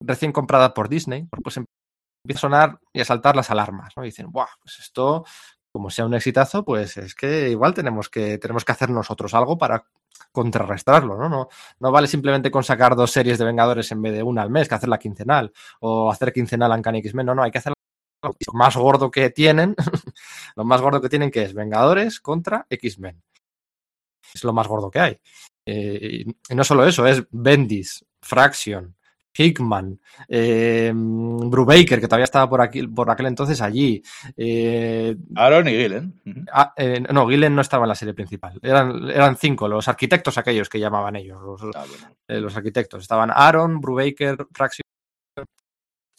recién 0.00 0.32
comprada 0.32 0.74
por 0.74 0.88
Disney, 0.88 1.28
pues 1.42 1.56
empieza 1.56 2.38
a 2.38 2.40
sonar 2.40 2.80
y 2.92 3.00
a 3.00 3.04
saltar 3.04 3.36
las 3.36 3.50
alarmas, 3.50 3.92
¿no? 3.96 4.02
Dicen, 4.02 4.30
¡buah! 4.30 4.48
Pues 4.60 4.78
esto, 4.80 5.24
como 5.72 5.90
sea 5.90 6.06
un 6.06 6.14
exitazo, 6.14 6.64
pues 6.64 6.96
es 6.96 7.14
que 7.14 7.50
igual 7.50 7.74
tenemos 7.74 8.08
que, 8.08 8.38
tenemos 8.38 8.64
que 8.64 8.72
hacer 8.72 8.90
nosotros 8.90 9.34
algo 9.34 9.58
para 9.58 9.84
contrarrestarlo, 10.32 11.16
¿no? 11.16 11.28
No, 11.28 11.48
no 11.78 11.92
vale 11.92 12.06
simplemente 12.06 12.50
con 12.50 12.64
sacar 12.64 12.96
dos 12.96 13.10
series 13.10 13.38
de 13.38 13.44
Vengadores 13.44 13.90
en 13.92 14.02
vez 14.02 14.12
de 14.14 14.22
una 14.22 14.42
al 14.42 14.50
mes, 14.50 14.68
que 14.68 14.74
hacerla 14.74 14.98
quincenal, 14.98 15.52
o 15.80 16.10
hacer 16.10 16.32
quincenal 16.32 16.72
Uncanny 16.72 16.98
X-Men, 16.98 17.26
no, 17.26 17.34
no, 17.34 17.42
hay 17.42 17.50
que 17.50 17.58
hacer 17.58 17.72
lo 18.22 18.52
más 18.52 18.76
gordo 18.76 19.10
que 19.10 19.30
tienen, 19.30 19.74
lo 20.56 20.64
más 20.64 20.80
gordo 20.80 21.00
que 21.00 21.08
tienen 21.08 21.30
que 21.30 21.42
es 21.42 21.54
Vengadores 21.54 22.20
contra 22.20 22.66
X-Men. 22.68 23.22
Es 24.34 24.44
lo 24.44 24.52
más 24.52 24.68
gordo 24.68 24.90
que 24.90 25.00
hay. 25.00 25.18
Eh, 25.66 26.24
y 26.48 26.54
no 26.54 26.64
solo 26.64 26.86
eso, 26.86 27.06
es 27.06 27.22
Bendis, 27.30 28.04
Fraction, 28.22 28.96
Hickman, 29.36 30.00
eh, 30.28 30.92
Brubaker, 30.94 32.00
que 32.00 32.06
todavía 32.08 32.24
estaba 32.24 32.48
por 32.48 32.60
aquí, 32.60 32.86
por 32.86 33.10
aquel 33.10 33.26
entonces 33.26 33.60
allí. 33.60 34.02
eh, 34.36 35.16
Aaron 35.36 35.68
y 35.68 35.72
Gillen. 35.72 36.20
Ah, 36.52 36.72
eh, 36.76 37.00
no, 37.12 37.28
Gillen 37.28 37.54
no 37.54 37.60
estaba 37.62 37.84
en 37.84 37.88
la 37.90 37.94
serie 37.94 38.14
principal. 38.14 38.58
Eran, 38.62 39.08
eran 39.10 39.36
cinco, 39.36 39.68
los 39.68 39.86
arquitectos 39.88 40.36
aquellos 40.38 40.68
que 40.68 40.80
llamaban 40.80 41.16
ellos. 41.16 41.40
Los, 41.42 41.62
Ah, 41.76 41.84
bueno. 41.88 42.40
los 42.40 42.56
arquitectos. 42.56 43.02
Estaban 43.02 43.30
Aaron, 43.32 43.80
Brubaker, 43.80 44.46
Fraction, 44.52 44.82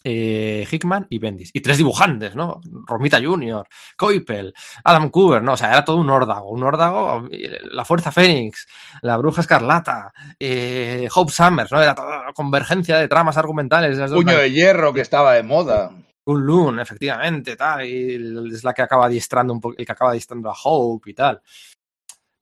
eh, 0.04 0.66
Hickman 0.70 1.06
y 1.10 1.18
Bendis. 1.18 1.50
Y 1.52 1.60
tres 1.60 1.78
dibujantes, 1.78 2.34
¿no? 2.34 2.60
Romita 2.86 3.20
Jr., 3.22 3.66
Coipel, 3.96 4.54
Adam 4.84 5.10
Cooper, 5.10 5.42
¿no? 5.42 5.52
O 5.52 5.56
sea, 5.56 5.70
era 5.70 5.84
todo 5.84 5.96
un 5.96 6.10
órdago. 6.10 6.50
Un 6.50 6.62
órdago, 6.62 7.28
la 7.70 7.84
Fuerza 7.84 8.12
Fénix, 8.12 8.66
la 9.02 9.16
Bruja 9.16 9.40
Escarlata, 9.40 10.12
eh, 10.38 11.08
Hope 11.14 11.32
Summers, 11.32 11.72
¿no? 11.72 11.82
Era 11.82 11.94
toda 11.94 12.32
convergencia 12.34 12.98
de 12.98 13.08
tramas 13.08 13.36
argumentales. 13.36 13.98
Puño 14.10 14.38
de 14.38 14.50
hierro 14.50 14.92
que 14.92 15.00
estaba 15.00 15.34
de 15.34 15.42
moda. 15.42 15.90
Kunlun, 16.24 16.78
efectivamente, 16.78 17.56
tal, 17.56 17.84
y 17.84 18.14
es 18.54 18.62
la 18.62 18.72
que 18.72 18.82
acaba 18.82 19.06
adiestrando 19.06 19.52
un 19.52 19.60
poco, 19.60 19.74
el 19.76 19.84
que 19.84 19.92
acaba 19.92 20.12
adiestrando 20.12 20.50
a 20.50 20.54
Hope 20.62 21.10
y 21.10 21.14
tal. 21.14 21.42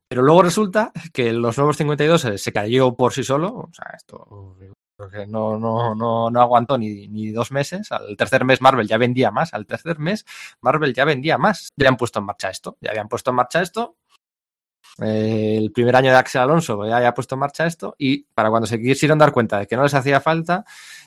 Pero 0.09 0.23
luego 0.23 0.43
resulta 0.43 0.93
que 1.13 1.33
los 1.33 1.57
nuevos 1.57 1.77
52 1.77 2.21
se, 2.21 2.39
se 2.39 2.53
cayó 2.53 2.95
por 2.95 3.13
sí 3.13 3.23
solo, 3.23 3.55
o 3.55 3.71
sea, 3.73 3.95
esto 3.97 4.57
creo 5.09 5.25
que 5.25 5.27
no, 5.27 5.59
no, 5.59 5.95
no, 5.95 6.31
no 6.31 6.41
aguantó 6.41 6.79
ni, 6.79 7.09
ni 7.09 7.31
dos 7.31 7.53
meses. 7.53 7.91
Al 7.93 8.17
tercer 8.17 8.45
mes 8.45 8.61
Marvel 8.61 8.87
ya 8.87 8.99
vendía 8.99 9.31
más, 9.31 9.55
al 9.55 9.67
tercer 9.67 9.99
mes 9.99 10.27
Marvel 10.61 10.95
ya 10.95 11.05
vendía 11.05 11.39
más. 11.39 11.71
Ya 11.77 11.87
habían 11.87 11.97
puesto 11.97 12.19
en 12.19 12.27
marcha 12.27 12.51
esto, 12.51 12.77
ya 12.81 12.91
habían 12.91 13.09
puesto 13.09 13.31
en 13.31 13.37
marcha 13.37 13.63
esto. 13.63 13.97
Eh, 15.01 15.57
el 15.59 15.73
primer 15.73 15.97
año 15.97 16.11
de 16.11 16.17
Axel 16.17 16.43
Alonso 16.43 16.87
ya 16.87 16.97
había 16.97 17.15
puesto 17.15 17.35
en 17.35 17.39
marcha 17.39 17.67
esto 17.67 17.95
y 17.97 18.25
para 18.35 18.51
cuando 18.51 18.67
se 18.67 18.81
quisieron 18.81 19.19
dar 19.19 19.33
cuenta 19.33 19.59
de 19.59 19.67
que 19.67 19.77
no 19.77 19.83
les 19.83 19.95
hacía 19.95 20.21
falta, 20.21 20.65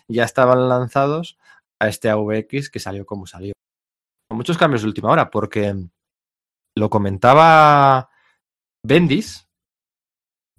ya 0.08 0.24
estaban 0.24 0.68
lanzados 0.68 1.38
a 1.80 1.88
este 1.88 2.10
AVX 2.10 2.70
que 2.70 2.80
salió 2.80 3.06
como 3.06 3.28
salió. 3.28 3.54
Muchos 4.30 4.58
cambios 4.58 4.82
de 4.82 4.88
última 4.88 5.12
hora, 5.12 5.30
porque 5.30 5.76
lo 6.76 6.90
comentaba 6.90 8.10
Bendis 8.84 9.48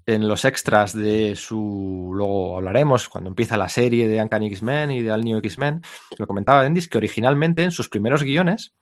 en 0.06 0.28
los 0.28 0.44
extras 0.44 0.92
de 0.94 1.34
su. 1.36 2.10
Luego 2.14 2.56
hablaremos 2.56 3.08
cuando 3.08 3.28
empieza 3.30 3.56
la 3.56 3.68
serie 3.68 4.06
de 4.08 4.20
Uncanny 4.22 4.46
X-Men 4.48 4.90
y 4.90 5.02
de 5.02 5.12
All 5.12 5.24
New 5.24 5.38
X-Men. 5.38 5.82
Lo 6.18 6.26
comentaba 6.26 6.62
Bendis 6.62 6.88
que 6.88 6.98
originalmente 6.98 7.62
en 7.62 7.70
sus 7.70 7.88
primeros 7.88 8.22
guiones 8.22 8.74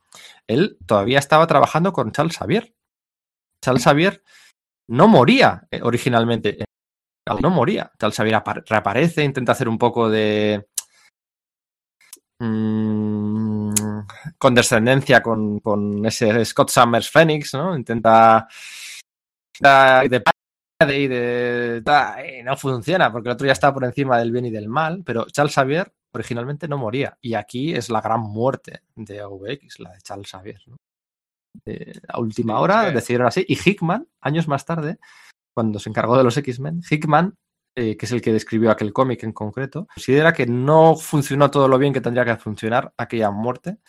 él 0.47 0.77
todavía 0.85 1.19
estaba 1.19 1.47
trabajando 1.47 1.93
con 1.93 2.11
Charles 2.11 2.37
Xavier. 2.37 2.73
Charles 3.61 3.83
Xavier 3.83 4.23
no 4.87 5.07
moría 5.07 5.67
eh, 5.71 5.79
originalmente. 5.81 6.57
No 7.41 7.49
moría. 7.49 7.91
Charles 7.97 8.17
Xavier 8.17 8.35
apa- 8.35 8.61
reaparece, 8.65 9.23
intenta 9.23 9.53
hacer 9.53 9.69
un 9.69 9.77
poco 9.77 10.09
de 10.09 10.67
mm, 12.39 13.71
condescendencia 14.37 15.21
con, 15.23 15.59
con 15.61 16.05
ese 16.05 16.43
Scott 16.43 16.69
Summers 16.69 17.09
Phoenix, 17.09 17.53
¿no? 17.53 17.75
Intenta 17.77 18.47
da- 19.59 20.03
de 20.85 20.99
y 20.99 21.07
de 21.07 21.83
y 22.39 22.43
no 22.43 22.57
funciona 22.57 23.11
porque 23.11 23.29
el 23.29 23.33
otro 23.33 23.47
ya 23.47 23.53
está 23.53 23.73
por 23.73 23.83
encima 23.83 24.17
del 24.17 24.31
bien 24.31 24.45
y 24.45 24.51
del 24.51 24.69
mal, 24.69 25.03
pero 25.05 25.25
Charles 25.25 25.55
Xavier 25.55 25.91
originalmente 26.13 26.67
no 26.67 26.77
moría 26.77 27.17
y 27.21 27.33
aquí 27.33 27.73
es 27.73 27.89
la 27.89 28.01
gran 28.01 28.21
muerte 28.21 28.81
de 28.95 29.21
AVX, 29.21 29.79
la 29.79 29.91
de 29.91 30.01
Charles 30.01 30.29
Xavier, 30.29 30.61
¿no? 30.67 30.77
Eh, 31.65 31.93
a 32.07 32.19
última 32.19 32.59
hora 32.59 32.89
decidieron 32.89 33.27
así 33.27 33.45
y 33.47 33.55
Hickman, 33.55 34.07
años 34.21 34.47
más 34.47 34.65
tarde, 34.65 34.97
cuando 35.53 35.79
se 35.79 35.89
encargó 35.89 36.17
de 36.17 36.23
los 36.23 36.35
X-Men, 36.35 36.81
Hickman 36.89 37.35
eh, 37.75 37.97
que 37.97 38.05
es 38.05 38.11
el 38.11 38.21
que 38.21 38.31
describió 38.31 38.69
aquel 38.69 38.93
cómic 38.93 39.23
en 39.23 39.33
concreto, 39.33 39.87
considera 39.87 40.31
que 40.31 40.45
no 40.45 40.95
funcionó 40.95 41.49
todo 41.49 41.67
lo 41.67 41.79
bien 41.79 41.91
que 41.91 42.01
tendría 42.01 42.23
que 42.23 42.37
funcionar 42.37 42.93
aquella 42.97 43.31
muerte, 43.31 43.79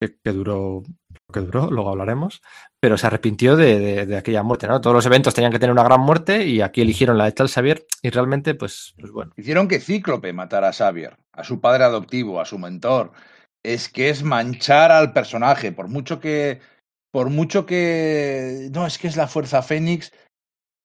que, 0.00 0.16
que 0.22 0.32
duró 0.32 0.82
lo 1.28 1.32
que 1.32 1.40
duró, 1.40 1.70
luego 1.70 1.90
hablaremos, 1.90 2.42
pero 2.80 2.96
se 2.98 3.06
arrepintió 3.06 3.56
de, 3.56 4.06
de- 4.06 4.16
aquella 4.16 4.42
muerte. 4.42 4.66
Todos 4.66 4.94
los 4.94 5.06
eventos 5.06 5.34
tenían 5.34 5.52
que 5.52 5.58
tener 5.58 5.72
una 5.72 5.82
gran 5.84 6.00
muerte 6.00 6.44
y 6.46 6.60
aquí 6.60 6.80
eligieron 6.82 7.18
la 7.18 7.24
de 7.26 7.34
Charles 7.34 7.54
Xavier 7.54 7.86
y 8.02 8.10
realmente, 8.10 8.54
pues, 8.54 8.94
pues 8.98 9.10
bueno. 9.12 9.32
Hicieron 9.36 9.68
que 9.68 9.80
Cíclope 9.80 10.32
matara 10.32 10.68
a 10.68 10.72
Xavier, 10.72 11.16
a 11.32 11.44
su 11.44 11.60
padre 11.60 11.84
adoptivo, 11.84 12.40
a 12.40 12.44
su 12.44 12.58
mentor. 12.58 13.12
Es 13.62 13.88
que 13.88 14.10
es 14.10 14.22
manchar 14.22 14.92
al 14.92 15.12
personaje, 15.12 15.72
por 15.72 15.88
mucho 15.88 16.20
que. 16.20 16.60
Por 17.10 17.30
mucho 17.30 17.66
que. 17.66 18.68
No, 18.72 18.86
es 18.86 18.98
que 18.98 19.08
es 19.08 19.16
la 19.16 19.26
fuerza 19.26 19.62
Fénix. 19.62 20.12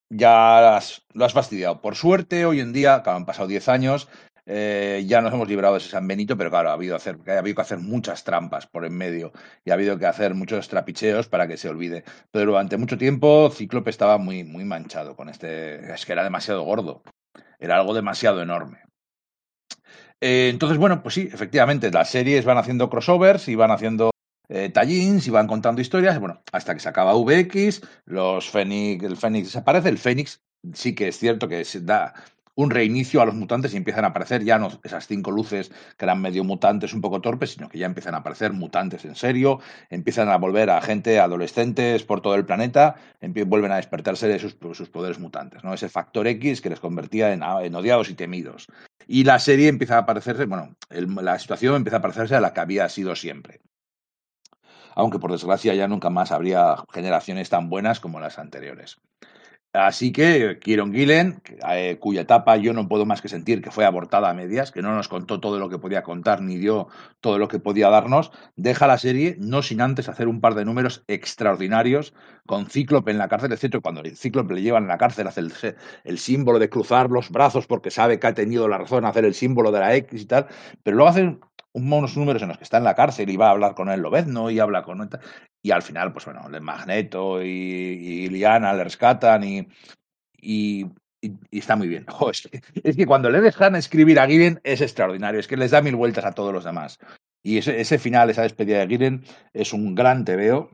Ya 0.09 0.79
lo 1.13 1.25
has 1.25 1.33
fastidiado. 1.33 1.81
Por 1.81 1.95
suerte, 1.95 2.45
hoy 2.45 2.59
en 2.59 2.73
día, 2.73 3.01
que 3.03 3.09
han 3.09 3.25
pasado 3.25 3.47
10 3.47 3.69
años, 3.69 4.09
eh, 4.45 5.03
ya 5.07 5.21
nos 5.21 5.33
hemos 5.33 5.47
librado 5.47 5.75
de 5.75 5.79
ese 5.79 5.89
San 5.89 6.07
Benito, 6.07 6.37
pero 6.37 6.49
claro, 6.49 6.69
ha 6.69 6.73
habido, 6.73 6.97
que 6.97 7.61
hacer 7.61 7.77
muchas 7.77 8.23
trampas 8.23 8.67
por 8.67 8.85
en 8.85 8.97
medio 8.97 9.31
y 9.63 9.71
ha 9.71 9.75
habido 9.75 9.97
que 9.97 10.05
hacer 10.05 10.33
muchos 10.33 10.67
trapicheos 10.67 11.27
para 11.27 11.47
que 11.47 11.57
se 11.57 11.69
olvide. 11.69 12.03
Pero 12.31 12.51
durante 12.51 12.77
mucho 12.77 12.97
tiempo 12.97 13.49
Cíclope 13.51 13.89
estaba 13.89 14.17
muy, 14.17 14.43
muy 14.43 14.65
manchado 14.65 15.15
con 15.15 15.29
este... 15.29 15.93
Es 15.93 16.05
que 16.05 16.13
era 16.13 16.23
demasiado 16.23 16.63
gordo, 16.63 17.03
era 17.59 17.77
algo 17.77 17.93
demasiado 17.93 18.41
enorme. 18.41 18.79
Eh, 20.19 20.49
entonces, 20.49 20.77
bueno, 20.77 21.01
pues 21.01 21.15
sí, 21.15 21.29
efectivamente, 21.31 21.91
las 21.91 22.09
series 22.09 22.45
van 22.45 22.57
haciendo 22.57 22.89
crossovers 22.89 23.47
y 23.47 23.55
van 23.55 23.71
haciendo 23.71 24.11
eh, 24.49 24.69
tallins 24.69 25.27
y 25.27 25.31
van 25.31 25.47
contando 25.47 25.81
historias, 25.81 26.19
bueno, 26.19 26.41
hasta 26.51 26.73
que 26.73 26.79
se 26.79 26.89
acaba 26.89 27.13
VX, 27.15 27.81
los 28.05 28.49
Fénix, 28.49 29.03
el 29.03 29.17
Fénix 29.17 29.47
desaparece, 29.47 29.89
el 29.89 29.97
Fénix 29.97 30.41
sí 30.73 30.93
que 30.93 31.07
es 31.07 31.17
cierto 31.17 31.47
que 31.47 31.63
se 31.65 31.81
da 31.81 32.13
un 32.61 32.69
reinicio 32.69 33.21
a 33.21 33.25
los 33.25 33.35
mutantes 33.35 33.73
y 33.73 33.77
empiezan 33.77 34.05
a 34.05 34.09
aparecer 34.09 34.43
ya 34.43 34.59
no 34.59 34.69
esas 34.83 35.07
cinco 35.07 35.31
luces 35.31 35.71
que 35.97 36.05
eran 36.05 36.21
medio 36.21 36.43
mutantes 36.43 36.93
un 36.93 37.01
poco 37.01 37.21
torpes, 37.21 37.51
sino 37.51 37.69
que 37.69 37.79
ya 37.79 37.85
empiezan 37.85 38.13
a 38.13 38.17
aparecer 38.17 38.53
mutantes 38.53 39.03
en 39.05 39.15
serio, 39.15 39.59
empiezan 39.89 40.29
a 40.29 40.37
volver 40.37 40.69
a 40.69 40.81
gente, 40.81 41.19
adolescentes 41.19 42.03
por 42.03 42.21
todo 42.21 42.35
el 42.35 42.45
planeta, 42.45 42.95
vuelven 43.47 43.71
a 43.71 43.77
despertarse 43.77 44.27
de 44.27 44.39
sus, 44.39 44.53
poderes 44.53 45.19
mutantes, 45.19 45.63
¿no? 45.63 45.73
Ese 45.73 45.89
factor 45.89 46.27
X 46.27 46.61
que 46.61 46.69
les 46.69 46.79
convertía 46.79 47.33
en, 47.33 47.43
odiados 47.75 48.09
y 48.09 48.13
temidos. 48.13 48.67
Y 49.07 49.23
la 49.23 49.39
serie 49.39 49.67
empieza 49.67 49.97
a 49.97 50.05
parecerse, 50.05 50.45
bueno, 50.45 50.75
la 50.89 51.39
situación 51.39 51.75
empieza 51.75 51.97
a 51.97 52.01
parecerse 52.01 52.35
a 52.35 52.41
la 52.41 52.53
que 52.53 52.59
había 52.59 52.87
sido 52.89 53.15
siempre. 53.15 53.59
Aunque 54.93 55.19
por 55.19 55.31
desgracia 55.31 55.73
ya 55.73 55.87
nunca 55.87 56.09
más 56.09 56.31
habría 56.31 56.75
generaciones 56.93 57.49
tan 57.49 57.69
buenas 57.69 57.99
como 57.99 58.19
las 58.19 58.37
anteriores. 58.37 58.97
Así 59.73 60.11
que 60.11 60.59
Kieron 60.59 60.91
Gillen, 60.91 61.41
eh, 61.69 61.97
cuya 61.97 62.21
etapa 62.21 62.57
yo 62.57 62.73
no 62.73 62.89
puedo 62.89 63.05
más 63.05 63.21
que 63.21 63.29
sentir 63.29 63.61
que 63.61 63.71
fue 63.71 63.85
abortada 63.85 64.29
a 64.29 64.33
medias, 64.33 64.69
que 64.69 64.81
no 64.81 64.93
nos 64.93 65.07
contó 65.07 65.39
todo 65.39 65.59
lo 65.59 65.69
que 65.69 65.79
podía 65.79 66.03
contar 66.03 66.41
ni 66.41 66.57
dio 66.57 66.89
todo 67.21 67.37
lo 67.37 67.47
que 67.47 67.59
podía 67.59 67.89
darnos, 67.89 68.31
deja 68.57 68.85
la 68.85 68.97
serie 68.97 69.37
no 69.39 69.61
sin 69.61 69.79
antes 69.79 70.09
hacer 70.09 70.27
un 70.27 70.41
par 70.41 70.55
de 70.55 70.65
números 70.65 71.05
extraordinarios 71.07 72.13
con 72.45 72.69
Cíclope 72.69 73.11
en 73.11 73.17
la 73.17 73.29
cárcel, 73.29 73.53
etc. 73.53 73.77
Cuando 73.81 74.01
el 74.01 74.17
Cíclope 74.17 74.53
le 74.55 74.61
llevan 74.61 74.83
a 74.85 74.87
la 74.87 74.97
cárcel 74.97 75.27
hace 75.27 75.39
el, 75.39 75.53
el, 76.03 76.17
símbolo 76.17 76.59
de 76.59 76.69
cruzar 76.69 77.09
los 77.09 77.29
brazos 77.29 77.65
porque 77.65 77.91
sabe 77.91 78.19
que 78.19 78.27
ha 78.27 78.33
tenido 78.33 78.67
la 78.67 78.77
razón 78.77 79.05
hacer 79.05 79.23
el 79.23 79.33
símbolo 79.33 79.71
de 79.71 79.79
la 79.79 79.95
X 79.95 80.21
y 80.21 80.25
tal, 80.25 80.47
pero 80.83 80.97
luego 80.97 81.09
hacen 81.09 81.39
unos 81.73 82.17
números 82.17 82.41
en 82.41 82.49
los 82.49 82.57
que 82.57 82.63
está 82.63 82.77
en 82.77 82.83
la 82.83 82.95
cárcel 82.95 83.29
y 83.29 83.37
va 83.37 83.47
a 83.47 83.51
hablar 83.51 83.75
con 83.75 83.89
el 83.89 84.01
Lobezno 84.01 84.49
y 84.49 84.59
habla 84.59 84.83
con 84.83 85.09
y 85.61 85.71
al 85.71 85.81
final 85.81 86.11
pues 86.11 86.25
bueno 86.25 86.47
el 86.51 86.61
Magneto 86.61 87.43
y, 87.43 87.47
y 87.47 88.29
Liana 88.29 88.73
le 88.73 88.83
rescatan 88.83 89.43
y, 89.43 89.67
y, 90.41 90.87
está 91.51 91.75
muy 91.75 91.87
bien. 91.87 92.05
Es, 92.83 92.95
que, 92.95 93.05
cuando 93.05 93.29
le 93.29 93.41
dejan 93.41 93.75
escribir 93.75 94.19
a 94.19 94.27
Gideon 94.27 94.59
es 94.63 94.81
extraordinario 94.81 95.39
es 95.39 95.47
que 95.47 95.57
les 95.57 95.71
da 95.71 95.81
mil 95.81 95.95
vueltas 95.95 96.25
a 96.25 96.31
todos 96.31 96.53
los 96.53 96.63
demás. 96.63 96.99
Y 97.43 97.57
ese, 97.57 97.97
final 97.99 98.29
esa 98.29 98.43
despedida 98.43 98.79
de 98.79 98.87
Gideon 98.87 99.23
es 99.53 99.73
un 99.73 99.95
gran 99.95 100.25
tebeo 100.25 100.71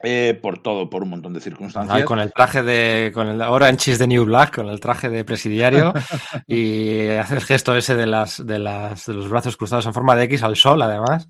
eh, 0.00 0.38
por 0.40 0.62
todo, 0.62 0.88
por 0.88 1.02
un 1.02 1.10
montón 1.10 1.34
de 1.34 1.40
circunstancias. 1.40 1.96
Ay, 1.96 2.04
con 2.04 2.20
el 2.20 2.32
traje 2.32 2.62
de. 2.62 3.10
con 3.12 3.26
el 3.26 3.42
Orange 3.42 3.90
is 3.90 3.98
the 3.98 4.06
New 4.06 4.24
Black, 4.24 4.54
con 4.54 4.68
el 4.68 4.78
traje 4.78 5.08
de 5.08 5.24
presidiario. 5.24 5.92
y 6.46 7.08
hace 7.08 7.34
el 7.34 7.40
gesto 7.40 7.74
ese 7.74 7.96
de 7.96 8.06
las, 8.06 8.46
de 8.46 8.60
las 8.60 9.06
de 9.06 9.14
los 9.14 9.28
brazos 9.28 9.56
cruzados 9.56 9.86
en 9.86 9.94
forma 9.94 10.14
de 10.14 10.24
X 10.24 10.44
al 10.44 10.54
sol, 10.54 10.80
además. 10.82 11.26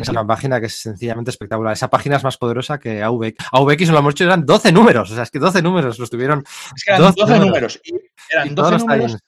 Es 0.00 0.08
una 0.08 0.26
página 0.26 0.60
que 0.60 0.66
es 0.66 0.80
sencillamente 0.80 1.30
espectacular. 1.30 1.74
Esa 1.74 1.90
página 1.90 2.16
es 2.16 2.24
más 2.24 2.38
poderosa 2.38 2.78
que 2.78 3.02
AVX. 3.02 3.44
AVX, 3.52 3.88
no 3.88 3.92
lo 3.92 3.98
hemos 3.98 4.14
dicho, 4.14 4.24
eran 4.24 4.46
12 4.46 4.72
números. 4.72 5.10
O 5.10 5.14
sea, 5.14 5.24
es 5.24 5.30
que 5.30 5.38
12 5.38 5.60
números 5.60 5.98
los 5.98 6.08
tuvieron. 6.08 6.42
Es 6.74 6.84
que 6.84 6.92
eran 6.92 7.02
12, 7.02 7.20
12 7.20 7.38
números. 7.38 7.80
Y 7.84 7.94
eran 8.30 8.48
y 8.48 8.54
12 8.54 8.78
números 8.78 9.18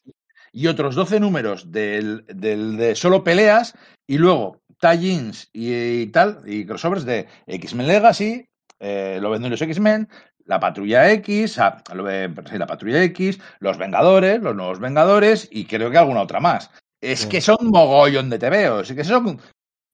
y 0.52 0.66
otros 0.66 0.94
12 0.94 1.18
números 1.18 1.72
del, 1.72 2.24
del, 2.26 2.76
de 2.76 2.94
solo 2.94 3.24
peleas 3.24 3.74
y 4.06 4.18
luego 4.18 4.60
tie-ins 4.80 5.48
y, 5.52 5.72
y, 6.02 6.06
tal, 6.08 6.42
y 6.44 6.66
crossovers 6.66 7.04
de 7.04 7.26
X-Men 7.46 7.86
Legacy, 7.86 8.46
eh, 8.84 9.20
lo 9.22 9.30
venden 9.30 9.52
los 9.52 9.62
X-Men, 9.62 10.08
la 10.44 10.58
Patrulla 10.58 11.08
X, 11.12 11.56
a, 11.60 11.82
lo, 11.94 12.04
sí, 12.10 12.58
la 12.58 12.66
Patrulla 12.66 13.02
X, 13.04 13.38
los 13.60 13.78
Vengadores, 13.78 14.42
los 14.42 14.56
nuevos 14.56 14.80
Vengadores 14.80 15.48
y 15.52 15.66
creo 15.66 15.90
que 15.92 15.98
alguna 15.98 16.22
otra 16.22 16.40
más. 16.40 16.68
Es 17.00 17.20
sí. 17.20 17.28
que 17.28 17.40
son 17.40 17.58
mogollón 17.60 18.28
de 18.28 18.40
TVOs, 18.40 18.90
es 18.90 18.96
que 18.96 19.04
son 19.04 19.40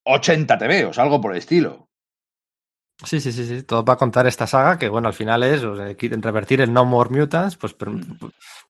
80 0.04 0.56
TVOs, 0.56 0.98
algo 0.98 1.20
por 1.20 1.32
el 1.32 1.38
estilo. 1.38 1.87
Sí, 3.04 3.20
sí, 3.20 3.30
sí, 3.30 3.46
sí, 3.46 3.62
todo 3.62 3.84
para 3.84 3.96
contar 3.96 4.26
esta 4.26 4.48
saga 4.48 4.76
que, 4.76 4.88
bueno, 4.88 5.06
al 5.06 5.14
final 5.14 5.44
es 5.44 5.62
o 5.62 5.76
sea, 5.76 5.94
revertir 6.20 6.60
el 6.60 6.72
No 6.72 6.84
More 6.84 7.10
Mutants, 7.10 7.56
pues, 7.56 7.72
pero, 7.72 7.92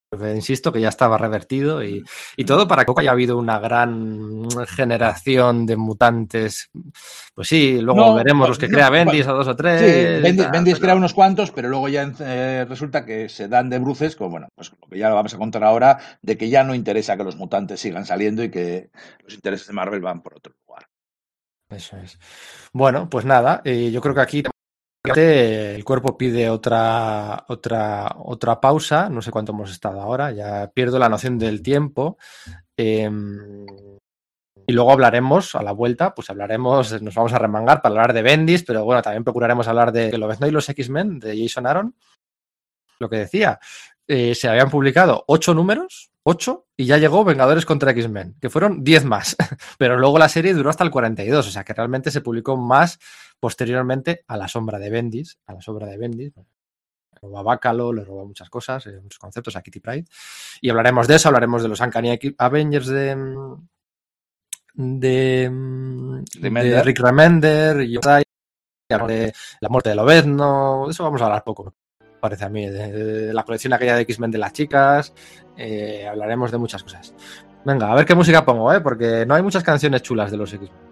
pues, 0.07 0.35
insisto 0.35 0.71
que 0.71 0.81
ya 0.81 0.89
estaba 0.89 1.17
revertido 1.17 1.83
y, 1.83 2.03
y, 2.35 2.45
todo 2.45 2.67
para 2.67 2.85
que 2.85 2.93
haya 2.95 3.09
habido 3.09 3.39
una 3.39 3.57
gran 3.57 4.47
generación 4.67 5.65
de 5.65 5.77
mutantes. 5.77 6.69
Pues 7.33 7.47
sí, 7.47 7.81
luego 7.81 7.99
no, 8.01 8.13
veremos 8.15 8.49
los 8.49 8.59
que 8.59 8.67
no, 8.67 8.75
crea 8.75 8.91
Bendis 8.91 9.25
a 9.25 9.31
dos 9.31 9.47
o 9.47 9.55
tres. 9.55 9.81
Sí, 9.81 10.21
Bendis, 10.21 10.51
Bendis 10.51 10.73
pero... 10.75 10.85
crea 10.85 10.95
unos 10.95 11.15
cuantos, 11.15 11.49
pero 11.49 11.67
luego 11.67 11.89
ya 11.89 12.11
eh, 12.19 12.67
resulta 12.69 13.05
que 13.05 13.29
se 13.29 13.47
dan 13.47 13.71
de 13.71 13.79
bruces, 13.79 14.15
como 14.15 14.29
bueno, 14.29 14.47
pues 14.53 14.71
lo 14.71 14.87
que 14.87 14.99
ya 14.99 15.09
lo 15.09 15.15
vamos 15.15 15.33
a 15.33 15.37
contar 15.39 15.63
ahora, 15.63 15.97
de 16.21 16.37
que 16.37 16.49
ya 16.49 16.63
no 16.63 16.75
interesa 16.75 17.17
que 17.17 17.23
los 17.23 17.35
mutantes 17.35 17.79
sigan 17.79 18.05
saliendo 18.05 18.43
y 18.43 18.51
que 18.51 18.91
los 19.23 19.33
intereses 19.33 19.65
de 19.65 19.73
Marvel 19.73 20.01
van 20.01 20.21
por 20.21 20.35
otro 20.35 20.53
lugar. 20.67 20.88
Eso 21.69 21.97
es. 21.97 22.17
Bueno, 22.73 23.09
pues 23.09 23.25
nada, 23.25 23.61
eh, 23.63 23.91
yo 23.91 24.01
creo 24.01 24.15
que 24.15 24.21
aquí 24.21 24.43
el 25.03 25.83
cuerpo 25.85 26.17
pide 26.17 26.49
otra, 26.49 27.45
otra, 27.47 28.15
otra 28.17 28.59
pausa. 28.59 29.09
No 29.09 29.21
sé 29.21 29.31
cuánto 29.31 29.51
hemos 29.51 29.71
estado 29.71 30.01
ahora, 30.01 30.31
ya 30.31 30.71
pierdo 30.73 30.99
la 30.99 31.09
noción 31.09 31.37
del 31.37 31.61
tiempo. 31.61 32.17
Eh, 32.75 33.09
y 34.69 34.71
luego 34.71 34.91
hablaremos 34.91 35.55
a 35.55 35.63
la 35.63 35.71
vuelta, 35.71 36.13
pues 36.13 36.29
hablaremos, 36.29 37.01
nos 37.01 37.15
vamos 37.15 37.33
a 37.33 37.39
remangar 37.39 37.81
para 37.81 37.93
hablar 37.93 38.13
de 38.13 38.21
Bendis, 38.21 38.63
pero 38.63 38.85
bueno, 38.85 39.01
también 39.01 39.23
procuraremos 39.23 39.67
hablar 39.67 39.91
de 39.91 40.15
lo 40.15 40.27
ves, 40.27 40.39
¿no? 40.39 40.45
Y 40.45 40.51
los 40.51 40.69
X-Men 40.69 41.17
de 41.19 41.41
Jason 41.41 41.65
Aaron. 41.65 41.95
Lo 42.99 43.09
que 43.09 43.17
decía, 43.17 43.59
eh, 44.09 44.35
se 44.35 44.49
habían 44.49 44.69
publicado 44.69 45.23
ocho 45.27 45.53
números 45.53 46.09
8 46.23 46.67
y 46.77 46.85
ya 46.85 46.97
llegó 46.97 47.23
Vengadores 47.23 47.65
contra 47.65 47.91
X-Men, 47.91 48.35
que 48.39 48.49
fueron 48.49 48.83
10 48.83 49.05
más, 49.05 49.35
pero 49.77 49.97
luego 49.97 50.19
la 50.19 50.29
serie 50.29 50.53
duró 50.53 50.69
hasta 50.69 50.83
el 50.83 50.91
42, 50.91 51.47
o 51.47 51.51
sea 51.51 51.63
que 51.63 51.73
realmente 51.73 52.11
se 52.11 52.21
publicó 52.21 52.57
más 52.57 52.99
posteriormente 53.39 54.23
a 54.27 54.37
la 54.37 54.47
sombra 54.47 54.79
de 54.79 54.89
Bendis, 54.89 55.39
a 55.45 55.53
la 55.53 55.61
sombra 55.61 55.87
de 55.87 55.97
Bendis. 55.97 56.33
Le 56.35 57.19
roba 57.21 57.41
Bácalo, 57.41 57.93
le 57.93 58.03
roba 58.03 58.25
muchas 58.25 58.49
cosas, 58.49 58.85
eh, 58.87 58.99
muchos 59.01 59.19
conceptos 59.19 59.55
a 59.55 59.61
Kitty 59.61 59.79
Pride. 59.79 60.05
Y 60.61 60.69
hablaremos 60.69 61.07
de 61.07 61.15
eso, 61.15 61.29
hablaremos 61.29 61.63
de 61.63 61.69
los 61.69 61.79
Uncanny 61.79 62.17
Avengers 62.37 62.87
de, 62.87 63.15
de, 64.73 65.49
de, 66.39 66.49
de 66.49 66.83
Rick 66.83 66.99
Remender 66.99 67.81
y 67.81 67.97
de 67.97 69.33
la 69.61 69.69
muerte 69.69 69.89
de 69.89 69.95
Lobezno, 69.95 70.85
de 70.85 70.91
eso 70.91 71.03
vamos 71.03 71.21
a 71.21 71.25
hablar 71.25 71.43
poco 71.43 71.73
parece 72.19 72.45
a 72.45 72.49
mí, 72.49 72.67
de, 72.67 72.91
de 72.91 73.33
la 73.33 73.43
colección 73.43 73.73
aquella 73.73 73.95
de 73.95 74.01
X-Men 74.01 74.31
de 74.31 74.37
las 74.37 74.53
chicas, 74.53 75.13
eh, 75.57 76.07
hablaremos 76.09 76.51
de 76.51 76.57
muchas 76.57 76.83
cosas. 76.83 77.13
Venga, 77.65 77.91
a 77.91 77.95
ver 77.95 78.05
qué 78.05 78.15
música 78.15 78.45
pongo, 78.45 78.71
¿eh? 78.73 78.81
porque 78.81 79.25
no 79.25 79.35
hay 79.35 79.43
muchas 79.43 79.63
canciones 79.63 80.01
chulas 80.01 80.31
de 80.31 80.37
los 80.37 80.53
X-Men. 80.53 80.89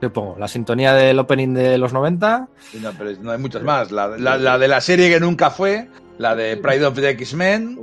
¿Qué 0.00 0.10
pongo? 0.10 0.36
¿La 0.36 0.48
sintonía 0.48 0.94
del 0.94 1.18
opening 1.18 1.54
de 1.54 1.78
los 1.78 1.92
90? 1.92 2.48
No, 2.80 2.90
pero 2.98 3.12
no 3.20 3.30
hay 3.30 3.38
muchas 3.38 3.62
más. 3.62 3.92
La, 3.92 4.08
la, 4.08 4.36
la 4.36 4.58
de 4.58 4.66
la 4.66 4.80
serie 4.80 5.08
que 5.08 5.20
nunca 5.20 5.50
fue, 5.50 5.88
la 6.22 6.34
de 6.36 6.56
Pride 6.56 6.86
of 6.86 6.94
the 6.94 7.10
X-Men, 7.10 7.78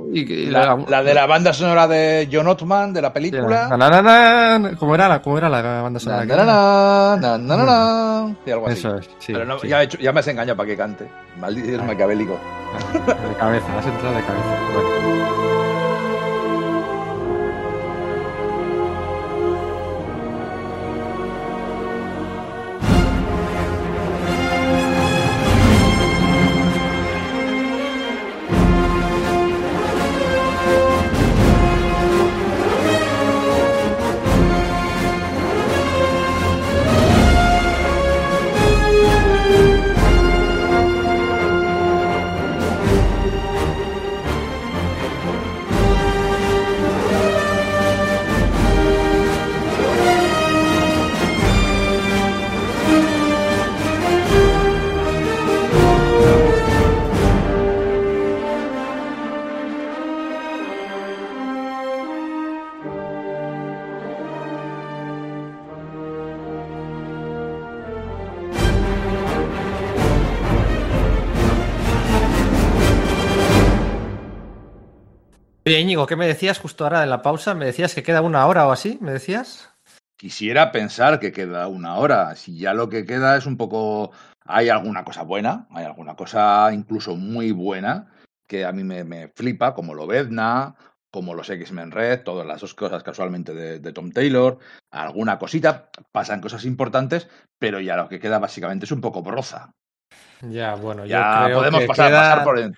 la, 0.50 0.76
la, 0.88 1.02
de 1.02 1.14
la 1.14 1.26
banda 1.26 1.52
sonora 1.52 1.86
de 1.86 2.28
John 2.32 2.48
Ottman, 2.48 2.92
de 2.92 3.02
la 3.02 3.12
película. 3.12 3.68
Na, 3.68 3.76
na, 3.76 4.02
na, 4.02 4.76
¿Cómo, 4.76 4.94
era, 4.94 5.20
¿Cómo 5.20 5.38
era 5.38 5.48
la 5.48 5.82
banda 5.82 6.00
sonora? 6.00 6.24
Y 8.46 8.50
algo 8.50 8.66
así. 8.66 8.78
Eso 8.78 8.96
es, 8.96 9.10
sí, 9.18 9.32
Pero 9.32 9.44
no, 9.44 9.58
sí. 9.58 9.68
ya, 9.68 9.82
he 9.82 9.84
hecho, 9.84 9.98
ya, 9.98 10.12
me 10.12 10.20
has 10.20 10.28
engañado 10.28 10.56
para 10.56 10.66
que 10.68 10.76
cante. 10.76 11.06
Maldito 11.38 11.68
es 11.68 11.84
macabélico. 11.84 12.38
De 12.94 13.34
cabeza, 13.34 13.78
has 13.78 13.86
entrado 13.86 14.16
de 14.16 14.22
cabeza. 14.22 14.58
Bueno. 14.72 15.29
Oye, 75.70 75.78
Íñigo, 75.78 76.04
¿qué 76.08 76.16
me 76.16 76.26
decías 76.26 76.58
justo 76.58 76.82
ahora 76.82 77.04
en 77.04 77.10
la 77.10 77.22
pausa? 77.22 77.54
¿Me 77.54 77.64
decías 77.64 77.94
que 77.94 78.02
queda 78.02 78.22
una 78.22 78.44
hora 78.48 78.66
o 78.66 78.72
así? 78.72 78.98
¿Me 79.00 79.12
decías? 79.12 79.70
Quisiera 80.16 80.72
pensar 80.72 81.20
que 81.20 81.30
queda 81.30 81.68
una 81.68 81.94
hora. 81.94 82.34
Si 82.34 82.58
ya 82.58 82.74
lo 82.74 82.88
que 82.88 83.04
queda 83.06 83.36
es 83.36 83.46
un 83.46 83.56
poco. 83.56 84.10
Hay 84.46 84.68
alguna 84.68 85.04
cosa 85.04 85.22
buena, 85.22 85.68
hay 85.70 85.84
alguna 85.84 86.16
cosa 86.16 86.70
incluso 86.72 87.14
muy 87.14 87.52
buena 87.52 88.10
que 88.48 88.64
a 88.64 88.72
mí 88.72 88.82
me, 88.82 89.04
me 89.04 89.28
flipa, 89.28 89.72
como 89.72 89.94
lo 89.94 90.08
Vedna, 90.08 90.74
como 91.08 91.34
los 91.34 91.48
X-Men 91.48 91.92
Red, 91.92 92.24
todas 92.24 92.44
las 92.44 92.60
dos 92.62 92.74
cosas 92.74 93.04
casualmente 93.04 93.54
de, 93.54 93.78
de 93.78 93.92
Tom 93.92 94.10
Taylor, 94.10 94.58
alguna 94.90 95.38
cosita, 95.38 95.88
pasan 96.10 96.40
cosas 96.40 96.64
importantes, 96.64 97.28
pero 97.60 97.78
ya 97.78 97.94
lo 97.94 98.08
que 98.08 98.18
queda 98.18 98.40
básicamente 98.40 98.86
es 98.86 98.90
un 98.90 99.00
poco 99.00 99.22
broza. 99.22 99.70
Ya, 100.42 100.74
bueno, 100.74 101.02
yo 101.06 101.10
Ya 101.10 101.44
creo 101.44 101.58
podemos 101.58 101.82
que 101.82 101.86
pasar, 101.86 102.08
queda- 102.08 102.22
pasar 102.22 102.42
por, 102.44 102.58
en- 102.58 102.76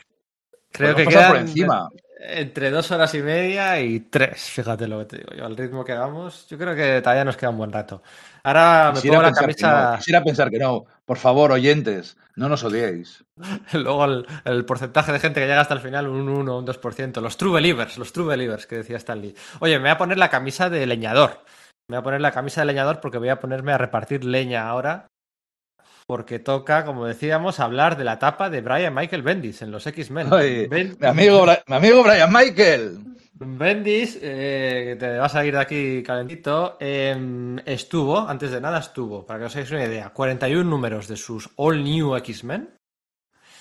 Creo 0.71 0.95
que 0.97 1.05
pasar 1.05 1.29
por 1.29 1.37
encima. 1.39 1.89
Entre 2.25 2.71
dos 2.71 2.89
horas 2.93 3.13
y 3.15 3.21
media 3.21 3.81
y 3.81 3.99
tres, 3.99 4.43
fíjate 4.45 4.87
lo 4.87 5.01
que 5.01 5.05
te 5.07 5.17
digo 5.19 5.33
yo. 5.35 5.45
Al 5.45 5.57
ritmo 5.57 5.85
que 5.85 5.93
vamos, 5.93 6.47
yo 6.49 6.57
creo 6.57 6.77
que 6.77 7.01
todavía 7.01 7.25
nos 7.25 7.37
queda 7.37 7.51
un 7.51 7.59
buen 7.59 7.73
rato. 7.73 8.01
Ahora 8.45 8.93
me 8.95 9.01
pongo 9.01 9.23
la 9.23 9.33
camisa. 9.33 9.91
no, 9.91 9.97
quisiera 9.99 10.23
pensar 10.23 10.49
que 10.49 10.59
no. 10.59 10.85
Por 11.05 11.17
favor, 11.17 11.51
oyentes, 11.51 12.17
no 12.37 12.49
nos 12.49 12.63
odiéis. 12.63 13.25
Luego 13.73 14.05
el, 14.05 14.27
el 14.45 14.65
porcentaje 14.65 15.11
de 15.11 15.19
gente 15.19 15.41
que 15.41 15.47
llega 15.49 15.61
hasta 15.61 15.75
el 15.75 15.81
final, 15.81 16.07
un 16.07 16.29
1 16.29 16.59
un 16.59 16.67
2%. 16.67 17.21
Los 17.21 17.37
true 17.37 17.53
believers, 17.53 17.99
los 17.99 18.13
true 18.13 18.29
believers 18.29 18.69
que 18.69 18.77
decía 18.77 18.99
Stanley. 18.99 19.35
Oye, 19.59 19.79
me 19.79 19.83
voy 19.83 19.91
a 19.91 19.99
poner 19.99 20.19
la 20.19 20.31
camisa 20.31 20.71
de 20.71 20.87
leñador. 20.87 21.41
Me 21.89 21.97
voy 21.97 22.03
a 22.03 22.05
poner 22.05 22.21
la 22.21 22.31
camisa 22.31 22.61
de 22.61 22.67
leñador 22.67 23.01
porque 23.01 23.19
voy 23.19 23.31
a 23.31 23.41
ponerme 23.41 23.73
a 23.73 23.79
repartir 23.79 24.25
leña 24.25 24.69
ahora. 24.69 25.09
Porque 26.13 26.39
toca, 26.39 26.85
como 26.85 27.07
decíamos, 27.07 27.59
hablar 27.59 27.97
de 27.97 28.05
la 28.05 28.13
etapa 28.13 28.51
de 28.51 28.61
Brian 28.61 28.95
Michael 28.95 29.23
Bendis 29.23 29.63
en 29.63 29.71
los 29.71 29.87
X-Men. 29.87 30.29
Ben- 30.69 30.95
mi, 31.01 31.07
amigo, 31.07 31.47
mi 31.67 31.75
amigo 31.75 32.03
Brian 32.03 32.31
Michael. 32.31 32.99
Bendis, 33.33 34.19
eh, 34.21 34.95
te 35.01 35.17
vas 35.17 35.35
a 35.35 35.47
ir 35.47 35.55
de 35.55 35.61
aquí 35.61 36.03
calentito, 36.03 36.77
eh, 36.81 37.17
estuvo, 37.65 38.19
antes 38.29 38.51
de 38.51 38.61
nada 38.61 38.81
estuvo, 38.81 39.25
para 39.25 39.39
que 39.39 39.47
os 39.47 39.57
hagáis 39.57 39.71
una 39.71 39.87
idea, 39.87 40.11
41 40.11 40.69
números 40.69 41.09
de 41.09 41.17
sus 41.17 41.49
All 41.57 41.83
New 41.83 42.15
X-Men, 42.17 42.69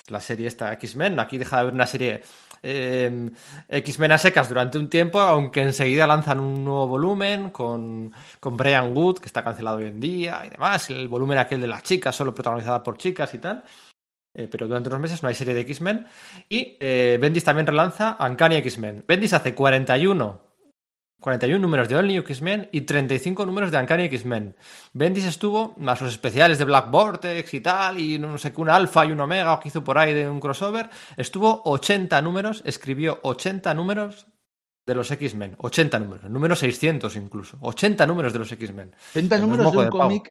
la 0.08 0.20
serie 0.20 0.46
esta 0.46 0.74
X-Men, 0.74 1.20
aquí 1.20 1.38
deja 1.38 1.56
de 1.56 1.60
haber 1.62 1.72
una 1.72 1.86
serie 1.86 2.22
eh, 2.62 3.30
X-Men 3.68 4.12
a 4.12 4.18
secas 4.18 4.48
durante 4.48 4.78
un 4.78 4.88
tiempo, 4.88 5.20
aunque 5.20 5.62
enseguida 5.62 6.06
lanzan 6.06 6.40
un 6.40 6.64
nuevo 6.64 6.86
volumen 6.86 7.50
con, 7.50 8.12
con 8.40 8.56
Brian 8.56 8.96
Wood, 8.96 9.18
que 9.18 9.26
está 9.26 9.42
cancelado 9.42 9.78
hoy 9.78 9.86
en 9.86 10.00
día 10.00 10.42
y 10.46 10.50
demás, 10.50 10.88
el 10.90 11.08
volumen 11.08 11.38
aquel 11.38 11.60
de 11.60 11.66
las 11.66 11.82
chicas, 11.82 12.14
solo 12.14 12.34
protagonizada 12.34 12.82
por 12.82 12.96
chicas 12.96 13.34
y 13.34 13.38
tal. 13.38 13.64
Eh, 14.34 14.48
pero 14.50 14.66
durante 14.66 14.88
unos 14.88 15.00
meses 15.00 15.22
no 15.22 15.28
hay 15.28 15.34
serie 15.34 15.54
de 15.54 15.60
X-Men. 15.60 16.06
Y 16.48 16.76
eh, 16.80 17.18
Bendis 17.20 17.44
también 17.44 17.66
relanza 17.66 18.16
Uncanny 18.18 18.56
X-Men. 18.56 19.04
Bendis 19.06 19.34
hace 19.34 19.54
41, 19.54 20.40
41 21.22 21.58
números 21.58 21.88
de 21.88 22.02
New 22.02 22.20
X-Men 22.22 22.68
y 22.72 22.82
35 22.82 23.46
números 23.46 23.70
de 23.70 23.78
Uncanny 23.78 24.04
X-Men. 24.04 24.54
Bendis 24.92 25.24
estuvo, 25.24 25.74
más 25.78 26.00
los 26.02 26.12
especiales 26.12 26.58
de 26.58 26.64
Black 26.64 26.90
Vortex 26.90 27.54
y 27.54 27.60
tal, 27.60 27.98
y 28.00 28.18
no 28.18 28.36
sé 28.36 28.52
qué, 28.52 28.60
un 28.60 28.68
alfa 28.68 29.06
y 29.06 29.12
un 29.12 29.20
omega 29.20 29.58
que 29.60 29.68
hizo 29.68 29.82
por 29.82 29.96
ahí 29.96 30.12
de 30.12 30.28
un 30.28 30.40
crossover. 30.40 30.90
Estuvo 31.16 31.62
80 31.64 32.20
números, 32.20 32.62
escribió 32.66 33.20
80 33.22 33.72
números 33.72 34.26
de 34.84 34.94
los 34.96 35.10
X-Men. 35.10 35.54
80 35.58 35.98
números, 36.00 36.28
número 36.28 36.56
600 36.56 37.14
incluso. 37.16 37.56
80 37.60 38.04
números 38.06 38.32
de 38.32 38.38
los 38.40 38.50
X-Men. 38.52 38.94
30 39.12 39.36
No 39.38 39.42
es 39.42 39.48
números 39.48 39.66
moco 39.66 39.80
de 39.80 39.86
un 39.86 39.90
cómic 39.92 40.28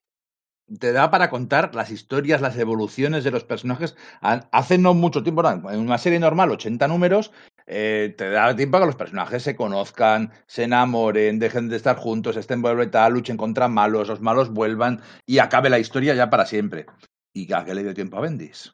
te 0.79 0.93
da 0.93 1.11
para 1.11 1.29
contar 1.29 1.75
las 1.75 1.91
historias, 1.91 2.39
las 2.39 2.57
evoluciones 2.57 3.25
de 3.25 3.31
los 3.31 3.43
personajes. 3.43 3.97
Ha- 4.21 4.47
Hace 4.53 4.77
no 4.77 4.93
mucho 4.93 5.21
tiempo, 5.21 5.43
en 5.49 5.79
una 5.79 5.97
serie 5.97 6.17
normal, 6.19 6.49
80 6.51 6.87
números, 6.87 7.31
eh, 7.73 8.13
te 8.17 8.29
da 8.29 8.53
tiempo 8.53 8.77
a 8.77 8.81
que 8.81 8.85
los 8.85 8.95
personajes 8.97 9.43
se 9.43 9.55
conozcan, 9.55 10.31
se 10.45 10.63
enamoren, 10.63 11.39
dejen 11.39 11.69
de 11.69 11.77
estar 11.77 11.95
juntos, 11.95 12.35
estén 12.35 12.61
vuelven 12.61 12.91
tal, 12.91 13.13
luchen 13.13 13.37
contra 13.37 13.69
malos, 13.69 14.09
los 14.09 14.19
malos 14.19 14.49
vuelvan 14.49 15.01
y 15.25 15.39
acabe 15.39 15.69
la 15.69 15.79
historia 15.79 16.13
ya 16.13 16.29
para 16.29 16.45
siempre. 16.45 16.85
¿Y 17.33 17.51
a 17.53 17.63
qué 17.63 17.73
le 17.73 17.83
dio 17.83 17.93
tiempo 17.93 18.17
a 18.17 18.21
Bendis? 18.21 18.73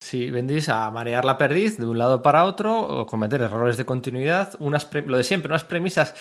Sí, 0.00 0.30
Bendis 0.30 0.68
a 0.68 0.88
marear 0.92 1.24
la 1.24 1.36
perdiz 1.36 1.76
de 1.78 1.86
un 1.86 1.98
lado 1.98 2.22
para 2.22 2.44
otro, 2.44 2.80
o 2.80 3.06
cometer 3.06 3.42
errores 3.42 3.76
de 3.76 3.84
continuidad, 3.84 4.54
unas 4.60 4.88
lo 5.06 5.16
de 5.16 5.24
siempre, 5.24 5.50
unas 5.50 5.64
premisas 5.64 6.14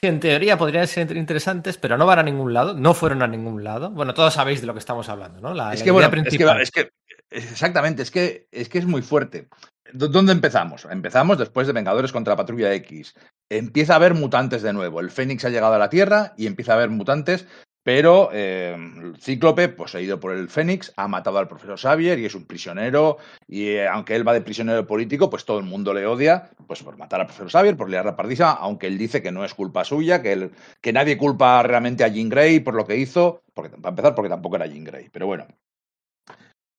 que 0.00 0.06
en 0.06 0.20
teoría 0.20 0.56
podrían 0.56 0.86
ser 0.86 1.16
interesantes, 1.16 1.76
pero 1.76 1.98
no 1.98 2.06
van 2.06 2.20
a 2.20 2.22
ningún 2.22 2.54
lado, 2.54 2.74
no 2.74 2.94
fueron 2.94 3.22
a 3.22 3.26
ningún 3.26 3.64
lado. 3.64 3.90
Bueno, 3.90 4.14
todos 4.14 4.34
sabéis 4.34 4.60
de 4.60 4.68
lo 4.68 4.72
que 4.72 4.78
estamos 4.78 5.08
hablando, 5.08 5.40
¿no? 5.40 5.52
La, 5.52 5.72
Es 5.72 5.80
la 5.80 5.84
que 5.84 5.90
idea 5.90 6.08
bueno, 6.08 6.60
es 6.62 6.70
que, 6.70 6.82
es 6.82 6.88
que 6.88 6.90
exactamente, 7.30 8.02
es 8.04 8.12
que 8.12 8.46
es 8.52 8.68
que 8.68 8.78
es 8.78 8.86
muy 8.86 9.02
fuerte. 9.02 9.48
¿Dó- 9.94 10.08
¿Dónde 10.08 10.32
empezamos? 10.32 10.86
Empezamos 10.90 11.38
después 11.38 11.66
de 11.68 11.72
Vengadores 11.72 12.10
contra 12.12 12.34
Patrulla 12.36 12.74
X. 12.74 13.14
Empieza 13.48 13.92
a 13.92 13.96
haber 13.96 14.14
mutantes 14.14 14.62
de 14.62 14.72
nuevo. 14.72 14.98
El 14.98 15.10
Fénix 15.10 15.44
ha 15.44 15.50
llegado 15.50 15.74
a 15.74 15.78
la 15.78 15.88
Tierra 15.88 16.34
y 16.36 16.48
empieza 16.48 16.72
a 16.72 16.76
haber 16.76 16.90
mutantes, 16.90 17.46
pero 17.84 18.30
eh, 18.32 18.76
Cíclope, 19.20 19.68
poseído 19.68 20.18
por 20.18 20.32
el 20.32 20.48
Fénix, 20.48 20.92
ha 20.96 21.06
matado 21.06 21.38
al 21.38 21.46
profesor 21.46 21.78
Xavier 21.78 22.18
y 22.18 22.24
es 22.24 22.34
un 22.34 22.44
prisionero. 22.44 23.18
Y 23.46 23.68
eh, 23.68 23.86
aunque 23.86 24.16
él 24.16 24.26
va 24.26 24.32
de 24.32 24.40
prisionero 24.40 24.84
político, 24.84 25.30
pues 25.30 25.44
todo 25.44 25.60
el 25.60 25.64
mundo 25.64 25.94
le 25.94 26.06
odia 26.06 26.50
pues 26.66 26.82
por 26.82 26.96
matar 26.96 27.20
al 27.20 27.26
profesor 27.26 27.50
Xavier, 27.52 27.76
por 27.76 27.88
liar 27.88 28.04
la 28.04 28.16
pardiza, 28.16 28.50
aunque 28.50 28.88
él 28.88 28.98
dice 28.98 29.22
que 29.22 29.30
no 29.30 29.44
es 29.44 29.54
culpa 29.54 29.84
suya, 29.84 30.20
que, 30.22 30.50
que 30.80 30.92
nadie 30.92 31.16
culpa 31.16 31.62
realmente 31.62 32.02
a 32.02 32.08
Jean 32.08 32.28
Grey 32.28 32.58
por 32.58 32.74
lo 32.74 32.84
que 32.84 32.96
hizo, 32.96 33.42
porque, 33.54 33.76
para 33.76 33.90
empezar, 33.90 34.16
porque 34.16 34.30
tampoco 34.30 34.56
era 34.56 34.66
Jean 34.66 34.82
Grey. 34.82 35.08
Pero 35.12 35.28
bueno, 35.28 35.46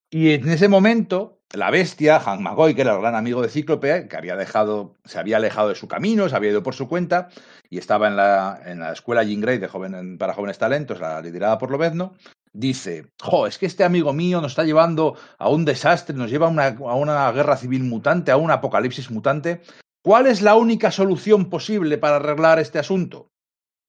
y 0.09 0.31
en 0.33 0.49
ese 0.49 0.67
momento, 0.67 1.34
la 1.53 1.71
bestia, 1.71 2.19
Hank 2.19 2.41
McCoy, 2.41 2.75
que 2.75 2.81
era 2.81 2.93
el 2.93 3.01
gran 3.01 3.15
amigo 3.15 3.41
de 3.41 3.49
Cíclope, 3.49 4.07
que 4.07 4.17
había 4.17 4.35
dejado, 4.35 4.95
se 5.05 5.19
había 5.19 5.37
alejado 5.37 5.69
de 5.69 5.75
su 5.75 5.87
camino, 5.87 6.27
se 6.27 6.35
había 6.35 6.51
ido 6.51 6.63
por 6.63 6.75
su 6.75 6.87
cuenta, 6.87 7.29
y 7.69 7.77
estaba 7.77 8.07
en 8.07 8.15
la, 8.15 8.59
en 8.65 8.79
la 8.79 8.91
escuela 8.91 9.23
Jean 9.23 9.41
Grey 9.41 9.57
de 9.57 9.67
joven, 9.67 10.17
para 10.17 10.33
jóvenes 10.33 10.57
talentos, 10.57 10.99
la 10.99 11.21
liderada 11.21 11.57
por 11.57 11.71
Lobezno, 11.71 12.13
dice, 12.51 13.11
jo, 13.21 13.47
es 13.47 13.57
que 13.57 13.65
este 13.65 13.83
amigo 13.83 14.13
mío 14.13 14.41
nos 14.41 14.53
está 14.53 14.63
llevando 14.63 15.17
a 15.37 15.49
un 15.49 15.65
desastre, 15.65 16.15
nos 16.15 16.29
lleva 16.29 16.47
a 16.47 16.49
una, 16.49 16.67
a 16.67 16.95
una 16.95 17.31
guerra 17.31 17.57
civil 17.57 17.83
mutante, 17.83 18.31
a 18.31 18.37
un 18.37 18.51
apocalipsis 18.51 19.11
mutante. 19.11 19.61
¿Cuál 20.01 20.27
es 20.27 20.41
la 20.41 20.55
única 20.55 20.91
solución 20.91 21.49
posible 21.49 21.97
para 21.97 22.17
arreglar 22.17 22.59
este 22.59 22.79
asunto? 22.79 23.31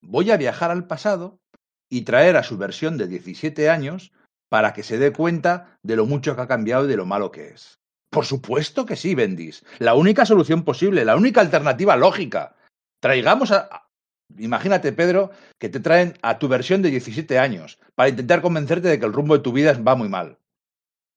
Voy 0.02 0.30
a 0.30 0.36
viajar 0.36 0.70
al 0.70 0.86
pasado 0.86 1.40
y 1.88 2.02
traer 2.02 2.36
a 2.36 2.42
su 2.42 2.58
versión 2.58 2.96
de 2.98 3.06
17 3.06 3.70
años 3.70 4.12
para 4.56 4.72
que 4.72 4.82
se 4.82 4.96
dé 4.96 5.12
cuenta 5.12 5.76
de 5.82 5.96
lo 5.96 6.06
mucho 6.06 6.34
que 6.34 6.40
ha 6.40 6.48
cambiado 6.48 6.86
y 6.86 6.88
de 6.88 6.96
lo 6.96 7.04
malo 7.04 7.30
que 7.30 7.48
es. 7.48 7.78
Por 8.08 8.24
supuesto 8.24 8.86
que 8.86 8.96
sí, 8.96 9.14
Bendis. 9.14 9.62
La 9.78 9.92
única 9.92 10.24
solución 10.24 10.64
posible, 10.64 11.04
la 11.04 11.14
única 11.14 11.42
alternativa 11.42 11.94
lógica. 11.94 12.56
Traigamos 13.02 13.52
a... 13.52 13.90
Imagínate, 14.38 14.92
Pedro, 14.92 15.30
que 15.58 15.68
te 15.68 15.78
traen 15.78 16.14
a 16.22 16.38
tu 16.38 16.48
versión 16.48 16.80
de 16.80 16.90
17 16.90 17.38
años 17.38 17.78
para 17.94 18.08
intentar 18.08 18.40
convencerte 18.40 18.88
de 18.88 18.98
que 18.98 19.04
el 19.04 19.12
rumbo 19.12 19.36
de 19.36 19.42
tu 19.42 19.52
vida 19.52 19.74
va 19.74 19.94
muy 19.94 20.08
mal. 20.08 20.38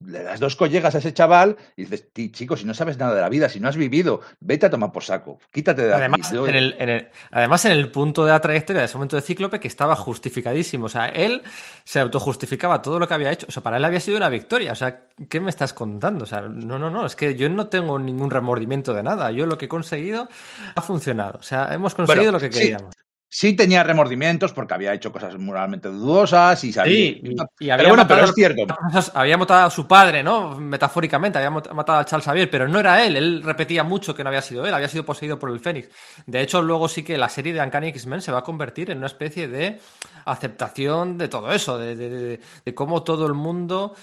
Le 0.05 0.23
das 0.23 0.39
dos 0.39 0.55
collegas 0.55 0.95
a 0.95 0.99
ese 0.99 1.13
chaval 1.13 1.57
y 1.75 1.81
dices, 1.83 2.07
"Ti, 2.13 2.31
chico, 2.31 2.55
si 2.55 2.63
no 2.65 2.73
sabes 2.73 2.97
nada 2.97 3.13
de 3.13 3.19
la 3.19 3.27
vida, 3.27 3.49
si 3.49 3.59
no 3.59 3.67
has 3.67 3.75
vivido, 3.75 4.21
vete 4.39 4.65
a 4.67 4.69
tomar 4.69 4.93
por 4.93 5.03
saco, 5.03 5.39
quítate 5.51 5.81
de 5.81 5.93
aquí. 5.93 5.99
Además 5.99 6.31
Yo- 6.31 6.47
en, 6.47 6.55
el, 6.55 6.75
en 6.79 6.89
el- 6.89 7.07
además, 7.31 7.65
en 7.65 7.73
el 7.73 7.91
punto 7.91 8.23
de 8.25 8.31
la 8.31 8.39
trayectoria 8.39 8.79
de 8.79 8.85
ese 8.85 8.95
momento 8.95 9.17
de 9.17 9.21
Cíclope, 9.21 9.59
que 9.59 9.67
estaba 9.67 9.97
justificadísimo. 9.97 10.85
O 10.85 10.89
sea, 10.89 11.07
él 11.07 11.41
se 11.83 11.99
autojustificaba 11.99 12.81
todo 12.81 12.97
lo 12.97 13.07
que 13.09 13.13
había 13.13 13.31
hecho. 13.31 13.45
O 13.49 13.51
sea, 13.51 13.61
para 13.61 13.75
él 13.75 13.83
había 13.83 13.99
sido 13.99 14.15
una 14.15 14.29
victoria. 14.29 14.71
O 14.71 14.75
sea, 14.75 15.01
¿qué 15.27 15.41
me 15.41 15.49
estás 15.49 15.73
contando? 15.73 16.23
O 16.23 16.27
sea, 16.27 16.41
no, 16.41 16.79
no, 16.79 16.89
no. 16.89 17.05
Es 17.05 17.17
que 17.17 17.35
yo 17.35 17.49
no 17.49 17.67
tengo 17.67 17.99
ningún 17.99 18.31
remordimiento 18.31 18.93
de 18.93 19.03
nada. 19.03 19.31
Yo 19.31 19.45
lo 19.45 19.57
que 19.57 19.65
he 19.65 19.69
conseguido 19.69 20.29
ha 20.75 20.81
funcionado. 20.81 21.39
O 21.39 21.43
sea, 21.43 21.73
hemos 21.73 21.93
conseguido 21.93 22.31
Bueno, 22.31 22.37
lo 22.37 22.39
que 22.39 22.49
queríamos. 22.49 22.93
Sí 22.95 23.08
tenía 23.55 23.83
remordimientos 23.83 24.53
porque 24.53 24.73
había 24.73 24.93
hecho 24.93 25.11
cosas 25.11 25.37
moralmente 25.37 25.87
dudosas 25.87 26.63
y 26.63 26.73
sabía... 26.73 26.91
Sí, 26.93 27.21
y, 27.23 27.65
y 27.65 27.69
había 27.69 27.77
pero 27.77 27.89
bueno, 27.89 28.07
pero 28.07 28.23
es 28.25 28.33
cierto. 28.33 28.65
Había 29.13 29.37
matado 29.37 29.67
a 29.67 29.69
su 29.69 29.87
padre, 29.87 30.23
¿no? 30.23 30.59
Metafóricamente, 30.59 31.37
había 31.37 31.51
matado 31.51 31.99
a 31.99 32.05
Charles 32.05 32.25
Xavier, 32.25 32.49
pero 32.49 32.67
no 32.67 32.79
era 32.79 33.05
él. 33.05 33.15
Él 33.15 33.43
repetía 33.43 33.83
mucho 33.83 34.15
que 34.15 34.23
no 34.23 34.29
había 34.29 34.41
sido 34.41 34.65
él, 34.65 34.73
había 34.73 34.87
sido 34.87 35.05
poseído 35.05 35.37
por 35.37 35.51
el 35.51 35.59
Fénix. 35.59 35.89
De 36.25 36.41
hecho, 36.41 36.61
luego 36.63 36.89
sí 36.89 37.03
que 37.03 37.17
la 37.19 37.29
serie 37.29 37.53
de 37.53 37.61
Uncanny 37.61 37.89
X-Men 37.89 38.21
se 38.21 38.31
va 38.31 38.39
a 38.39 38.43
convertir 38.43 38.89
en 38.89 38.97
una 38.97 39.07
especie 39.07 39.47
de 39.47 39.79
aceptación 40.25 41.17
de 41.17 41.27
todo 41.27 41.51
eso, 41.51 41.77
de, 41.77 41.95
de- 41.95 42.09
de- 42.09 42.39
de 42.65 42.73
cómo 42.75 43.03
todo 43.03 43.27
el 43.27 43.33
mundo 43.33 43.93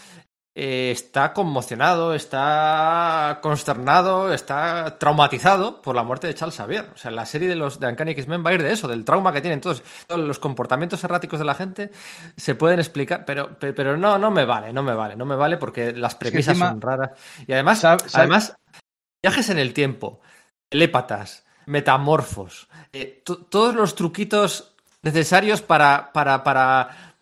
eh, 0.59 0.91
está 0.91 1.35
conmocionado, 1.35 2.15
está 2.15 3.41
consternado, 3.43 4.33
está 4.33 4.97
traumatizado 4.99 5.83
por 5.83 5.95
la 5.95 6.03
muerte 6.03 6.27
de 6.27 6.35
Charles 6.35 6.57
Xavier. 6.57 6.91
O 6.95 6.97
sea, 6.97 7.11
la 7.11 7.27
serie 7.27 7.47
de 7.47 7.57
los 7.57 7.79
de 7.79 7.89
Uncanny 7.89 8.13
X-Men 8.13 8.43
va 8.45 8.51
a 8.51 8.55
ir 8.55 8.63
de 8.63 8.73
eso, 8.73 8.89
del 8.89 9.05
trauma 9.05 9.33
que 9.35 9.43
tienen 9.43 9.61
todos, 9.61 9.83
todos 10.07 10.21
los 10.23 10.39
comportamientos 10.39 11.05
erráticos 11.05 11.39
de 11.39 11.45
la 11.45 11.55
gente 11.55 11.91
se 12.39 12.55
pueden 12.55 12.79
explicar, 12.79 13.27
pero, 13.27 13.59
pero, 13.59 13.99
no, 13.99 14.17
no 14.19 14.31
me 14.31 14.47
vale, 14.47 14.73
no 14.73 14.83
me 14.83 14.95
vale, 14.95 15.15
no 15.15 15.27
me 15.27 15.37
vale 15.37 15.59
porque 15.59 15.93
las 15.93 16.15
premisas 16.15 16.55
encima- 16.55 16.71
son 16.71 16.81
raras. 16.81 17.11
Y 17.47 17.53
además, 17.53 17.85
además, 17.85 18.57
viajes 19.23 19.51
en 19.51 19.59
el 19.59 19.75
tiempo, 19.75 20.21
telépatas, 20.71 21.45
metamorfos, 21.67 22.69
eh, 22.93 23.23
to- 23.25 23.45
todos 23.45 23.75
los 23.75 23.95
truquitos 23.95 24.75
necesarios 25.03 25.61
para, 25.61 26.13
para, 26.13 26.43
para, 26.43 27.15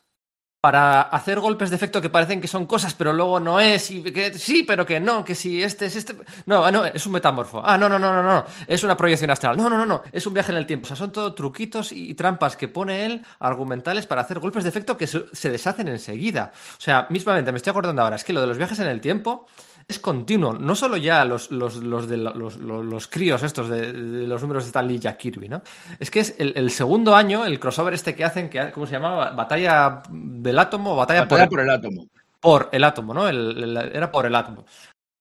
para 0.65 1.03
hacer 1.03 1.41
golpes 1.41 1.69
de 1.69 1.77
efecto 1.77 2.01
que 2.01 2.09
parecen 2.09 2.41
que 2.41 2.49
son 2.49 2.65
cosas, 2.65 2.95
pero 2.95 3.13
luego 3.13 3.39
no 3.39 3.61
es, 3.61 3.91
y 3.91 4.03
que 4.03 4.33
sí, 4.33 4.63
pero 4.63 4.87
que 4.87 4.99
no, 4.99 5.23
que 5.23 5.35
si 5.35 5.63
este 5.63 5.85
es 5.85 5.97
este. 5.97 6.17
No, 6.47 6.65
ah, 6.65 6.73
no, 6.73 6.87
es 6.87 7.05
un 7.05 7.13
metamorfo. 7.13 7.61
Ah, 7.63 7.77
no, 7.77 7.87
no, 7.87 7.99
no, 7.99 8.15
no, 8.15 8.23
no, 8.23 8.47
es 8.67 8.83
una 8.83 8.97
proyección 8.97 9.31
astral. 9.31 9.59
No, 9.59 9.69
no, 9.69 9.77
no, 9.77 9.85
no, 9.85 10.03
es 10.11 10.27
un 10.27 10.33
viaje 10.33 10.53
en 10.53 10.57
el 10.57 10.65
tiempo. 10.65 10.85
O 10.85 10.89
sea, 10.89 10.97
son 10.97 11.13
todo 11.13 11.35
truquitos 11.35 11.93
y 11.93 12.15
trampas 12.15 12.57
que 12.57 12.69
pone 12.69 13.05
él, 13.05 13.27
argumentales, 13.41 14.07
para 14.07 14.23
hacer 14.23 14.39
golpes 14.39 14.63
de 14.63 14.71
efecto 14.71 14.97
que 14.97 15.07
se 15.07 15.27
se 15.35 15.51
deshacen 15.51 15.87
enseguida. 15.89 16.51
O 16.79 16.81
sea, 16.81 17.09
mismamente, 17.11 17.53
me 17.53 17.59
estoy 17.59 17.73
acordando 17.73 18.01
ahora, 18.01 18.17
es 18.17 18.25
que 18.25 18.33
lo 18.33 18.41
de 18.41 18.47
los 18.47 18.57
viajes 18.57 18.79
en 18.79 18.87
el 18.87 19.03
tiempo 19.03 19.47
es 19.87 19.99
continuo. 19.99 20.55
No 20.55 20.75
solo 20.75 20.97
ya 20.97 21.25
los, 21.25 21.51
los, 21.51 21.77
los, 21.77 22.09
de 22.09 22.17
la- 22.17 22.31
los, 22.33 22.57
los- 22.57 23.07
críos 23.09 23.43
estos 23.43 23.69
de, 23.69 23.93
de 23.93 24.27
los 24.27 24.41
números 24.43 24.65
de 24.65 24.69
Stanley 24.69 24.97
y 24.97 24.99
Jack 24.99 25.19
Kirby, 25.19 25.49
¿no? 25.49 25.63
Es 25.99 26.11
que 26.11 26.21
es 26.21 26.35
el, 26.39 26.53
el 26.57 26.71
segundo 26.71 27.15
año, 27.15 27.45
el 27.45 27.61
crossover 27.61 27.93
este 27.95 28.15
que 28.15 28.25
hacen, 28.25 28.49
que, 28.49 28.71
¿cómo 28.73 28.87
se 28.87 28.93
llamaba? 28.93 29.31
Batalla 29.33 30.03
del 30.11 30.59
átomo 30.59 30.93
o 30.95 30.97
batalla, 30.97 31.21
Batalla 31.23 31.45
por, 31.49 31.51
por 31.59 31.61
el 31.61 31.71
átomo. 31.71 32.07
por 32.41 32.69
el 32.73 32.85
átomo, 32.85 33.15
¿no? 33.15 33.29
El- 33.29 33.63
el- 33.63 33.77
era 33.77 34.11
por 34.11 34.27
el 34.27 34.35
átomo. 34.35 34.65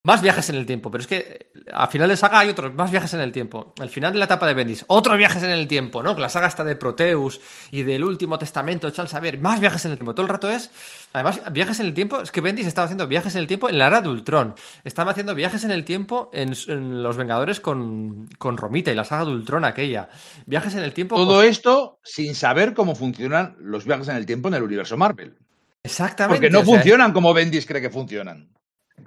Más 0.05 0.21
viajes 0.21 0.49
en 0.49 0.55
el 0.57 0.65
tiempo, 0.65 0.91
pero 0.91 1.01
es 1.01 1.07
que 1.07 1.47
a 1.71 1.87
final 1.87 2.09
de 2.09 2.17
saga 2.17 2.39
hay 2.39 2.49
otros 2.49 2.73
más 2.75 2.91
viajes 2.91 3.13
en 3.13 3.21
el 3.21 3.31
tiempo. 3.31 3.73
Al 3.79 3.87
final 3.89 4.11
de 4.11 4.19
la 4.19 4.25
etapa 4.25 4.45
de 4.45 4.53
Bendis, 4.53 4.83
otros 4.89 5.17
viajes 5.17 5.41
en 5.43 5.49
el 5.51 5.65
tiempo, 5.65 6.03
¿no? 6.03 6.13
La 6.19 6.27
saga 6.27 6.47
está 6.47 6.65
de 6.65 6.75
Proteus 6.75 7.39
y 7.71 7.83
del 7.83 8.03
último 8.03 8.37
testamento 8.37 8.85
de 8.85 8.91
Charles 8.91 9.13
Xavier, 9.13 9.39
más 9.39 9.61
viajes 9.61 9.85
en 9.85 9.91
el 9.91 9.97
tiempo. 9.97 10.13
Todo 10.13 10.25
el 10.25 10.29
rato 10.29 10.49
es, 10.49 10.71
además, 11.13 11.41
viajes 11.53 11.79
en 11.79 11.85
el 11.85 11.93
tiempo. 11.93 12.19
Es 12.19 12.31
que 12.33 12.41
Bendis 12.41 12.67
estaba 12.67 12.83
haciendo 12.83 13.07
viajes 13.07 13.33
en 13.35 13.39
el 13.43 13.47
tiempo 13.47 13.69
en 13.69 13.77
la 13.77 13.87
era 13.87 14.01
de 14.01 14.09
Ultron. 14.09 14.55
Estaba 14.83 15.11
haciendo 15.11 15.35
viajes 15.35 15.63
en 15.63 15.71
el 15.71 15.85
tiempo 15.85 16.29
en, 16.33 16.53
en 16.67 17.01
Los 17.01 17.15
Vengadores 17.15 17.61
con, 17.61 18.27
con 18.37 18.57
Romita 18.57 18.91
y 18.91 18.95
la 18.95 19.05
saga 19.05 19.23
de 19.23 19.31
Ultron 19.31 19.63
aquella. 19.63 20.09
Viajes 20.45 20.75
en 20.75 20.83
el 20.83 20.91
tiempo. 20.91 21.15
Todo 21.15 21.37
con- 21.37 21.45
esto 21.45 21.99
sin 22.03 22.35
saber 22.35 22.73
cómo 22.73 22.95
funcionan 22.95 23.55
los 23.61 23.85
viajes 23.85 24.09
en 24.09 24.17
el 24.17 24.25
tiempo 24.25 24.49
en 24.49 24.55
el 24.55 24.63
universo 24.63 24.97
Marvel. 24.97 25.37
Exactamente. 25.81 26.35
Porque 26.41 26.49
no 26.49 26.59
o 26.59 26.65
sea, 26.65 26.73
funcionan 26.75 27.13
como 27.13 27.33
Bendis 27.33 27.65
cree 27.65 27.81
que 27.81 27.89
funcionan. 27.89 28.49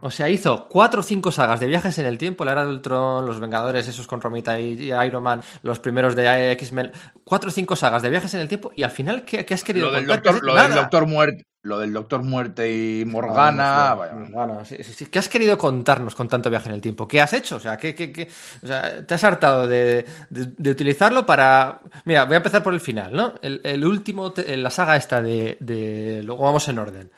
O 0.01 0.11
sea, 0.11 0.29
hizo 0.29 0.69
cuatro 0.69 1.01
o 1.01 1.03
cinco 1.03 1.33
sagas 1.33 1.59
de 1.61 1.67
viajes 1.67 1.99
en 1.99 2.07
el 2.07 2.19
tiempo, 2.19 2.45
la 2.45 2.53
era 2.53 2.65
de 2.65 2.71
Ultron, 2.71 3.25
los 3.27 3.41
Vengadores, 3.41 3.89
esos 3.89 4.07
con 4.07 4.21
Romita 4.21 4.61
y, 4.61 4.93
Iron 4.93 5.23
Man, 5.23 5.41
los 5.63 5.79
primeros 5.81 6.15
de 6.15 6.53
X-Men, 6.53 6.93
cuatro 7.25 7.49
o 7.49 7.53
cinco 7.53 7.77
sagas 7.77 8.03
de 8.03 8.11
viajes 8.11 8.33
en 8.35 8.41
el 8.41 8.49
tiempo 8.49 8.73
y 8.77 8.83
al 8.83 8.91
final, 8.91 9.25
¿qué, 9.25 9.45
qué 9.45 9.55
has 9.55 9.65
querido 9.65 9.87
Lo 9.91 9.93
del, 9.97 10.07
contar? 10.07 10.35
Lo 10.43 10.55
del 10.55 10.75
doctor 10.75 11.07
Muerte, 11.07 11.47
lo 11.63 11.79
del 11.79 11.93
Doctor 11.93 12.23
Muerte 12.23 12.71
y 13.01 13.05
Morgana. 13.07 13.93
Ah, 13.93 14.47
no 14.47 14.65
sí, 14.65 14.77
sí, 14.85 14.93
sí. 14.93 15.07
¿Qué 15.07 15.19
has 15.19 15.29
querido 15.29 15.59
contarnos 15.59 16.15
con 16.15 16.29
tanto 16.29 16.49
viaje 16.51 16.69
en 16.69 16.75
el 16.77 16.81
tiempo? 16.81 17.09
¿Qué 17.09 17.21
has 17.21 17.33
hecho? 17.33 17.57
O 17.57 17.61
sea, 17.61 17.77
¿qué, 17.77 17.95
qué- 17.95 18.13
qué- 18.13 18.29
o 18.63 18.67
sea, 18.67 19.05
te 19.05 19.15
has 19.15 19.25
hartado 19.25 19.67
de, 19.67 20.05
de- 20.31 20.53
de 20.57 20.71
utilizarlo 20.71 21.27
para... 21.27 21.81
Mira, 22.05 22.25
voy 22.25 22.35
a 22.35 22.37
empezar 22.37 22.63
por 22.63 22.73
el 22.75 22.81
final, 22.81 23.13
¿no? 23.13 23.35
El, 23.43 23.61
el 23.65 23.85
último, 23.85 24.33
te- 24.33 24.57
la 24.57 24.71
saga 24.71 24.95
esta 24.97 25.21
de, 25.21 25.57
de... 25.61 26.23
Luego 26.23 26.45
vamos 26.45 26.69
en 26.69 26.79
orden. 26.79 27.11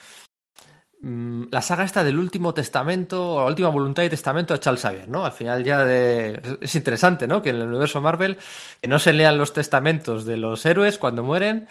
Mm, 1.01 1.45
La 1.53 1.63
saga 1.63 1.85
esta 1.85 2.03
del 2.03 2.19
último 2.19 2.53
testamento, 2.55 3.35
o 3.35 3.41
la 3.41 3.47
última 3.47 3.69
voluntad 3.69 4.03
y 4.03 4.09
testamento 4.11 4.55
de 4.55 4.61
Charles 4.61 4.83
Xavier, 4.83 5.09
¿no? 5.09 5.25
Al 5.25 5.33
final 5.33 5.63
ya 5.65 5.85
de... 5.85 6.59
Es 6.61 6.75
interesante, 6.75 7.27
¿no? 7.29 7.41
Que 7.41 7.51
en 7.51 7.57
el 7.57 7.69
universo 7.69 8.01
Marvel 8.01 8.37
no 8.87 8.99
se 8.99 9.13
lean 9.13 9.39
los 9.39 9.53
testamentos 9.53 10.25
de 10.25 10.37
los 10.37 10.65
héroes 10.67 10.99
cuando 10.99 11.23
mueren, 11.23 11.69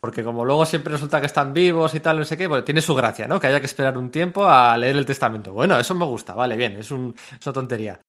porque 0.00 0.22
como 0.24 0.44
luego 0.44 0.66
siempre 0.66 0.92
resulta 0.92 1.20
que 1.20 1.26
están 1.26 1.54
vivos 1.54 1.94
y 1.94 2.00
tal, 2.00 2.18
no 2.18 2.24
sé 2.24 2.36
qué, 2.36 2.48
pues 2.48 2.64
tiene 2.64 2.82
su 2.82 2.94
gracia, 2.94 3.26
¿no? 3.26 3.40
Que 3.40 3.46
haya 3.48 3.60
que 3.60 3.66
esperar 3.66 3.96
un 3.96 4.10
tiempo 4.10 4.46
a 4.46 4.76
leer 4.76 4.96
el 4.96 5.06
testamento. 5.06 5.52
Bueno, 5.52 5.78
eso 5.78 5.94
me 5.94 6.04
gusta, 6.04 6.34
vale, 6.34 6.56
bien, 6.56 6.72
es, 6.72 6.86
es 6.86 6.90
una 6.92 7.52
tontería. 7.54 8.00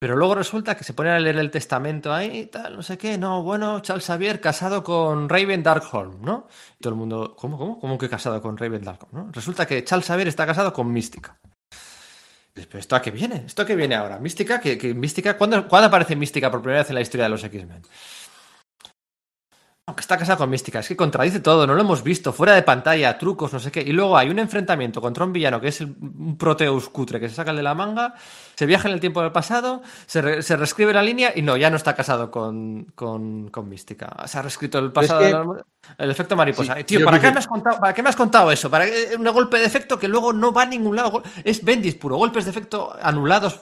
Pero 0.00 0.16
luego 0.16 0.34
resulta 0.34 0.76
que 0.78 0.82
se 0.82 0.94
ponen 0.94 1.12
a 1.12 1.18
leer 1.20 1.36
el 1.36 1.50
testamento 1.50 2.10
ahí 2.10 2.46
tal, 2.46 2.74
no 2.74 2.82
sé 2.82 2.96
qué. 2.96 3.18
No, 3.18 3.42
bueno, 3.42 3.80
Charles 3.80 4.06
Xavier 4.06 4.40
casado 4.40 4.82
con 4.82 5.28
Raven 5.28 5.62
Darkholm, 5.62 6.22
¿no? 6.22 6.48
Y 6.78 6.82
todo 6.82 6.94
el 6.94 6.98
mundo, 6.98 7.36
¿cómo, 7.36 7.58
cómo? 7.58 7.78
¿Cómo 7.78 7.98
que 7.98 8.08
casado 8.08 8.40
con 8.40 8.56
Raven 8.56 8.82
Darkholm? 8.82 9.12
¿no? 9.12 9.30
Resulta 9.30 9.66
que 9.66 9.84
Charles 9.84 10.06
Xavier 10.06 10.28
está 10.28 10.46
casado 10.46 10.72
con 10.72 10.90
Mística. 10.90 11.36
¿Pero 12.54 12.78
esto 12.78 12.96
a 12.96 13.02
qué 13.02 13.10
viene? 13.10 13.44
¿Esto 13.46 13.60
a 13.62 13.66
qué 13.66 13.76
viene 13.76 13.94
ahora? 13.94 14.18
¿Mística? 14.18 14.58
¿Qué, 14.58 14.78
qué- 14.78 14.94
Mística? 14.94 15.36
¿Cuándo, 15.36 15.68
¿Cuándo 15.68 15.88
aparece 15.88 16.16
Mística 16.16 16.50
por 16.50 16.60
primera 16.62 16.80
vez 16.80 16.88
en 16.88 16.94
la 16.94 17.00
historia 17.02 17.24
de 17.24 17.30
los 17.30 17.44
X-Men? 17.44 17.82
Aunque 19.90 20.02
está 20.02 20.16
casado 20.16 20.38
con 20.38 20.50
Mística, 20.50 20.78
es 20.78 20.86
que 20.86 20.94
contradice 20.94 21.40
todo, 21.40 21.66
no 21.66 21.74
lo 21.74 21.80
hemos 21.80 22.04
visto, 22.04 22.32
fuera 22.32 22.54
de 22.54 22.62
pantalla, 22.62 23.18
trucos, 23.18 23.52
no 23.52 23.58
sé 23.58 23.72
qué. 23.72 23.80
Y 23.82 23.90
luego 23.90 24.16
hay 24.16 24.28
un 24.30 24.38
enfrentamiento 24.38 25.00
contra 25.00 25.24
un 25.24 25.32
villano 25.32 25.60
que 25.60 25.66
es 25.66 25.80
el- 25.80 25.96
un 26.00 26.36
Proteus 26.38 26.88
cutre 26.90 27.18
que 27.18 27.28
se 27.28 27.34
saca 27.34 27.50
el 27.50 27.56
de 27.56 27.64
la 27.64 27.74
manga, 27.74 28.14
se 28.54 28.66
viaja 28.66 28.86
en 28.86 28.94
el 28.94 29.00
tiempo 29.00 29.20
del 29.20 29.32
pasado, 29.32 29.82
se, 30.06 30.22
re- 30.22 30.42
se 30.44 30.56
reescribe 30.56 30.92
la 30.94 31.02
línea 31.02 31.32
y 31.34 31.42
no, 31.42 31.56
ya 31.56 31.70
no 31.70 31.76
está 31.76 31.96
casado 31.96 32.30
con, 32.30 32.84
con, 32.94 33.48
con 33.48 33.68
Mística. 33.68 34.14
Se 34.26 34.38
ha 34.38 34.42
reescrito 34.42 34.78
el 34.78 34.92
pasado, 34.92 35.54
que- 35.56 35.62
el 35.98 36.08
efecto 36.12 36.36
mariposa. 36.36 36.76
Sí, 36.76 36.84
Tío, 36.84 37.04
¿para 37.04 37.18
qué, 37.18 37.26
que- 37.26 37.32
me 37.32 37.38
has 37.40 37.48
contado, 37.48 37.80
¿para 37.80 37.92
qué 37.92 38.02
me 38.04 38.08
has 38.10 38.16
contado 38.16 38.52
eso? 38.52 38.70
¿Para 38.70 38.86
qué- 38.86 39.16
un 39.18 39.24
golpe 39.32 39.58
de 39.58 39.64
efecto 39.64 39.98
que 39.98 40.06
luego 40.06 40.32
no 40.32 40.52
va 40.52 40.62
a 40.62 40.66
ningún 40.66 40.94
lado? 40.94 41.20
Es 41.42 41.64
Bendis 41.64 41.96
puro, 41.96 42.14
golpes 42.14 42.44
de 42.44 42.52
efecto 42.52 42.94
anulados. 43.02 43.58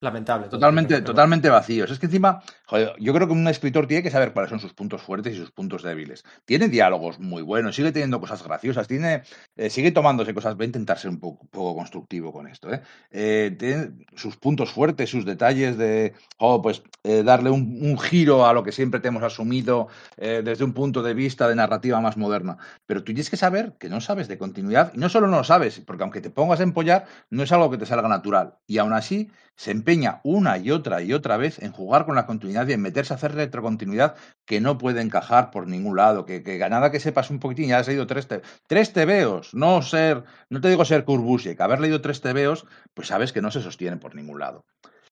Lamentable. 0.00 0.46
todo. 0.46 0.60
Totalmente, 0.60 1.02
totalmente 1.02 1.48
vacíos. 1.48 1.90
Es 1.90 1.98
que 1.98 2.06
encima, 2.06 2.40
joder, 2.66 2.92
yo 3.00 3.12
creo 3.12 3.26
que 3.26 3.32
un 3.32 3.48
escritor 3.48 3.88
tiene 3.88 4.02
que 4.02 4.10
saber 4.10 4.32
cuáles 4.32 4.50
son 4.50 4.60
sus 4.60 4.72
puntos 4.72 5.02
fuertes 5.02 5.34
y 5.34 5.36
sus 5.36 5.50
puntos 5.50 5.82
débiles. 5.82 6.24
Tiene 6.44 6.68
diálogos 6.68 7.18
muy 7.18 7.42
buenos, 7.42 7.74
sigue 7.74 7.90
teniendo 7.90 8.20
cosas 8.20 8.44
graciosas, 8.44 8.86
tiene, 8.86 9.22
eh, 9.56 9.70
sigue 9.70 9.90
tomándose 9.90 10.34
cosas. 10.34 10.56
Voy 10.56 10.64
a 10.64 10.66
intentar 10.66 10.98
ser 10.98 11.10
un 11.10 11.18
poco, 11.18 11.46
poco 11.46 11.74
constructivo 11.74 12.32
con 12.32 12.46
esto. 12.46 12.72
¿eh? 12.72 12.80
Eh, 13.10 13.56
tiene 13.58 13.90
sus 14.14 14.36
puntos 14.36 14.70
fuertes, 14.70 15.10
sus 15.10 15.24
detalles 15.24 15.76
de, 15.76 16.14
oh, 16.36 16.62
pues 16.62 16.82
eh, 17.02 17.24
darle 17.24 17.50
un, 17.50 17.78
un 17.80 17.98
giro 17.98 18.46
a 18.46 18.52
lo 18.52 18.62
que 18.62 18.70
siempre 18.70 19.00
te 19.00 19.08
hemos 19.08 19.24
asumido 19.24 19.88
eh, 20.16 20.42
desde 20.44 20.62
un 20.62 20.74
punto 20.74 21.02
de 21.02 21.14
vista 21.14 21.48
de 21.48 21.56
narrativa 21.56 22.00
más 22.00 22.16
moderna. 22.16 22.56
Pero 22.86 23.00
tú 23.00 23.06
tienes 23.06 23.30
que 23.30 23.36
saber 23.36 23.74
que 23.78 23.88
no 23.88 24.00
sabes 24.00 24.28
de 24.28 24.38
continuidad 24.38 24.92
y 24.94 24.98
no 24.98 25.08
solo 25.08 25.26
no 25.26 25.38
lo 25.38 25.44
sabes, 25.44 25.80
porque 25.80 26.04
aunque 26.04 26.20
te 26.20 26.30
pongas 26.30 26.60
a 26.60 26.62
empollar, 26.62 27.06
no 27.30 27.42
es 27.42 27.50
algo 27.50 27.68
que 27.70 27.78
te 27.78 27.86
salga 27.86 28.08
natural. 28.08 28.54
Y 28.66 28.78
aún 28.78 28.92
así 28.92 29.30
se 29.58 29.72
empeña 29.72 30.20
una 30.22 30.56
y 30.56 30.70
otra 30.70 31.02
y 31.02 31.12
otra 31.12 31.36
vez 31.36 31.58
en 31.58 31.72
jugar 31.72 32.06
con 32.06 32.14
la 32.14 32.26
continuidad 32.26 32.68
y 32.68 32.74
en 32.74 32.80
meterse 32.80 33.12
a 33.12 33.16
hacer 33.16 33.34
retrocontinuidad 33.34 34.14
que 34.46 34.60
no 34.60 34.78
puede 34.78 35.00
encajar 35.02 35.50
por 35.50 35.66
ningún 35.66 35.96
lado, 35.96 36.24
que, 36.24 36.44
que 36.44 36.58
nada 36.70 36.92
que 36.92 37.00
sepas 37.00 37.28
un 37.30 37.40
poquitín, 37.40 37.68
ya 37.68 37.78
has 37.78 37.88
leído 37.88 38.06
tres, 38.06 38.28
te- 38.28 38.42
tres 38.68 38.92
tebeos, 38.92 39.52
no 39.54 39.82
ser, 39.82 40.22
no 40.48 40.60
te 40.60 40.68
digo 40.68 40.84
ser 40.84 41.04
Kurt 41.04 41.24
Busiek, 41.24 41.60
haber 41.60 41.80
leído 41.80 42.00
tres 42.00 42.20
tebeos, 42.20 42.66
pues 42.94 43.08
sabes 43.08 43.32
que 43.32 43.42
no 43.42 43.50
se 43.50 43.60
sostiene 43.60 43.96
por 43.96 44.14
ningún 44.14 44.38
lado. 44.38 44.64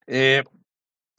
Eh, 0.06 0.44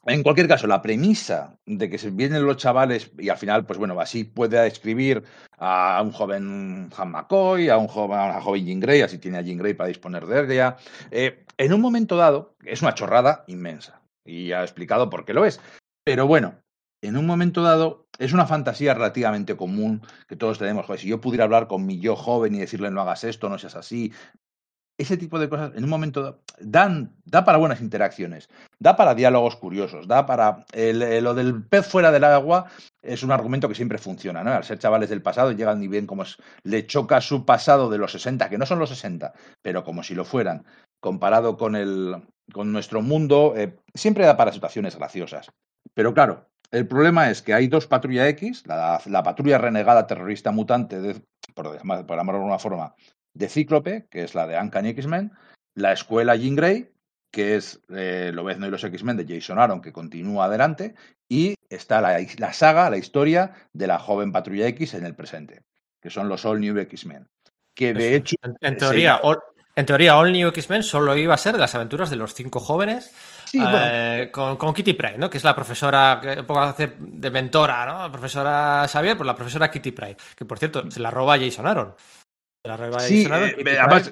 en 0.05 0.23
cualquier 0.23 0.47
caso, 0.47 0.67
la 0.67 0.81
premisa 0.81 1.59
de 1.65 1.89
que 1.89 1.97
se 1.97 2.11
vienen 2.11 2.45
los 2.45 2.55
chavales 2.55 3.11
y 3.19 3.27
al 3.27 3.37
final, 3.37 3.65
pues 3.65 3.77
bueno, 3.77 3.99
así 3.99 4.23
puede 4.23 4.65
escribir 4.65 5.23
a 5.57 6.01
un 6.01 6.13
joven 6.13 6.89
Han 6.95 7.11
McCoy, 7.11 7.67
a 7.67 7.77
un 7.77 7.87
joven, 7.89 8.17
a 8.17 8.25
una 8.25 8.41
joven 8.41 8.65
Jean 8.65 9.03
así 9.03 9.17
tiene 9.17 9.39
a 9.39 9.41
Jean 9.41 9.57
Grey 9.57 9.73
para 9.73 9.89
disponer 9.89 10.25
de 10.25 10.53
ella. 10.53 10.77
Eh, 11.11 11.43
en 11.57 11.73
un 11.73 11.81
momento 11.81 12.17
dado, 12.17 12.55
es 12.65 12.81
una 12.81 12.93
chorrada 12.93 13.43
inmensa. 13.47 14.01
Y 14.25 14.47
ya 14.47 14.61
he 14.61 14.63
explicado 14.63 15.09
por 15.09 15.25
qué 15.25 15.33
lo 15.33 15.45
es. 15.45 15.59
Pero 16.05 16.27
bueno, 16.27 16.55
en 17.01 17.17
un 17.17 17.25
momento 17.25 17.61
dado, 17.63 18.07
es 18.19 18.33
una 18.33 18.45
fantasía 18.45 18.93
relativamente 18.93 19.55
común 19.55 20.01
que 20.27 20.35
todos 20.35 20.59
tenemos. 20.59 20.85
Joder, 20.85 20.99
si 20.99 21.07
yo 21.07 21.21
pudiera 21.21 21.43
hablar 21.45 21.67
con 21.67 21.85
mi 21.85 21.99
yo 21.99 22.15
joven 22.15 22.55
y 22.55 22.59
decirle 22.59 22.91
no 22.91 23.01
hagas 23.01 23.23
esto, 23.23 23.49
no 23.49 23.57
seas 23.57 23.75
así. 23.75 24.11
Ese 24.99 25.15
tipo 25.15 25.37
de 25.37 25.47
cosas, 25.47 25.73
en 25.75 25.83
un 25.83 25.91
momento 25.91 26.23
dado, 26.23 26.41
dan, 26.59 27.15
da 27.23 27.45
para 27.45 27.59
buenas 27.59 27.81
interacciones, 27.81 28.49
da 28.79 28.95
para 28.95 29.13
diálogos 29.13 29.55
curiosos, 29.55 30.07
da 30.07 30.25
para. 30.25 30.65
el- 30.73 31.03
el- 31.03 31.23
lo 31.23 31.35
del 31.35 31.63
pez 31.63 31.85
fuera 31.85 32.11
del 32.11 32.23
agua 32.23 32.65
es 33.03 33.21
un 33.21 33.31
argumento 33.31 33.69
que 33.69 33.75
siempre 33.75 33.99
funciona, 33.99 34.43
¿no? 34.43 34.51
Al 34.53 34.63
ser 34.63 34.79
chavales 34.79 35.09
del 35.09 35.21
pasado, 35.21 35.51
llegan 35.51 35.83
y 35.83 35.87
bien 35.87 36.07
como 36.07 36.23
es, 36.23 36.37
le 36.63 36.87
choca 36.87 37.21
su 37.21 37.45
pasado 37.45 37.91
de 37.91 37.99
los 37.99 38.11
60, 38.11 38.49
que 38.49 38.57
no 38.57 38.65
son 38.65 38.79
los 38.79 38.89
60, 38.89 39.33
pero 39.61 39.83
como 39.83 40.01
si 40.01 40.15
lo 40.15 40.25
fueran, 40.25 40.65
comparado 40.99 41.57
con, 41.57 41.75
el, 41.75 42.23
con 42.53 42.71
nuestro 42.71 43.01
mundo, 43.01 43.53
eh, 43.55 43.75
siempre 43.93 44.25
da 44.25 44.37
para 44.37 44.53
situaciones 44.53 44.95
graciosas. 44.95 45.51
Pero 45.93 46.13
claro, 46.13 46.49
el 46.71 46.87
problema 46.87 47.29
es 47.29 47.41
que 47.41 47.53
hay 47.53 47.67
dos 47.67 47.87
patrulla 47.87 48.27
X, 48.29 48.65
la, 48.67 49.01
la 49.05 49.23
patrulla 49.23 49.57
renegada 49.57 50.07
terrorista 50.07 50.51
mutante, 50.51 50.99
de, 50.99 51.21
por, 51.53 51.65
por 52.05 52.17
llamarlo 52.17 52.33
de 52.33 52.37
alguna 52.37 52.59
forma, 52.59 52.95
de 53.33 53.49
Cíclope, 53.49 54.07
que 54.09 54.23
es 54.23 54.35
la 54.35 54.47
de 54.47 54.59
Uncanny 54.59 54.89
X-Men, 54.89 55.31
la 55.75 55.93
escuela 55.93 56.35
Jean 56.35 56.55
Grey, 56.55 56.91
que 57.31 57.55
es 57.55 57.81
eh, 57.89 58.31
Lobezno 58.33 58.67
y 58.67 58.71
los 58.71 58.83
X-Men 58.83 59.17
de 59.17 59.25
Jason 59.27 59.59
Aaron, 59.59 59.81
que 59.81 59.93
continúa 59.93 60.45
adelante, 60.45 60.95
y 61.29 61.55
está 61.69 62.01
la, 62.01 62.17
la 62.37 62.53
saga, 62.53 62.89
la 62.89 62.97
historia 62.97 63.53
de 63.73 63.87
la 63.87 63.99
joven 63.99 64.31
patrulla 64.31 64.67
X 64.67 64.93
en 64.95 65.05
el 65.05 65.15
presente, 65.15 65.61
que 66.01 66.09
son 66.09 66.29
los 66.29 66.45
All 66.45 66.59
New 66.59 66.77
X-Men. 66.77 67.27
Que 67.75 67.93
de 67.93 68.15
hecho. 68.15 68.37
En, 68.61 68.77
teoría, 68.77 69.17
All, 69.17 69.37
en 69.77 69.85
teoría, 69.85 70.17
All 70.17 70.31
New 70.33 70.49
X-Men 70.49 70.83
solo 70.83 71.15
iba 71.15 71.33
a 71.33 71.37
ser 71.37 71.53
de 71.53 71.59
las 71.59 71.73
aventuras 71.75 72.09
de 72.09 72.15
los 72.15 72.33
cinco 72.33 72.59
jóvenes 72.59 73.13
Sí, 73.45 73.59
bueno, 73.59 73.77
eh, 73.79 74.29
con, 74.29 74.57
con 74.57 74.73
Kitty 74.73 74.93
Pryde, 74.93 75.17
¿no? 75.17 75.29
Que 75.29 75.37
es 75.37 75.43
la 75.43 75.55
profesora 75.55 76.19
que 76.21 76.41
un 76.41 76.45
poco 76.45 76.59
hace 76.59 76.95
de 76.99 77.31
mentora, 77.31 77.85
¿no? 77.85 77.99
La 77.99 78.11
profesora 78.11 78.85
Xavier, 78.91 79.15
pues 79.15 79.25
la 79.25 79.35
profesora 79.35 79.71
Kitty 79.71 79.91
Pryde, 79.91 80.17
que 80.35 80.43
por 80.43 80.59
cierto 80.59 80.91
se 80.91 80.99
la 80.99 81.11
roba 81.11 81.37
Jason 81.39 81.65
Aaron. 81.65 81.95
La 82.63 82.99
Sí, 82.99 83.25
eh, 83.25 83.77
además, 83.79 84.11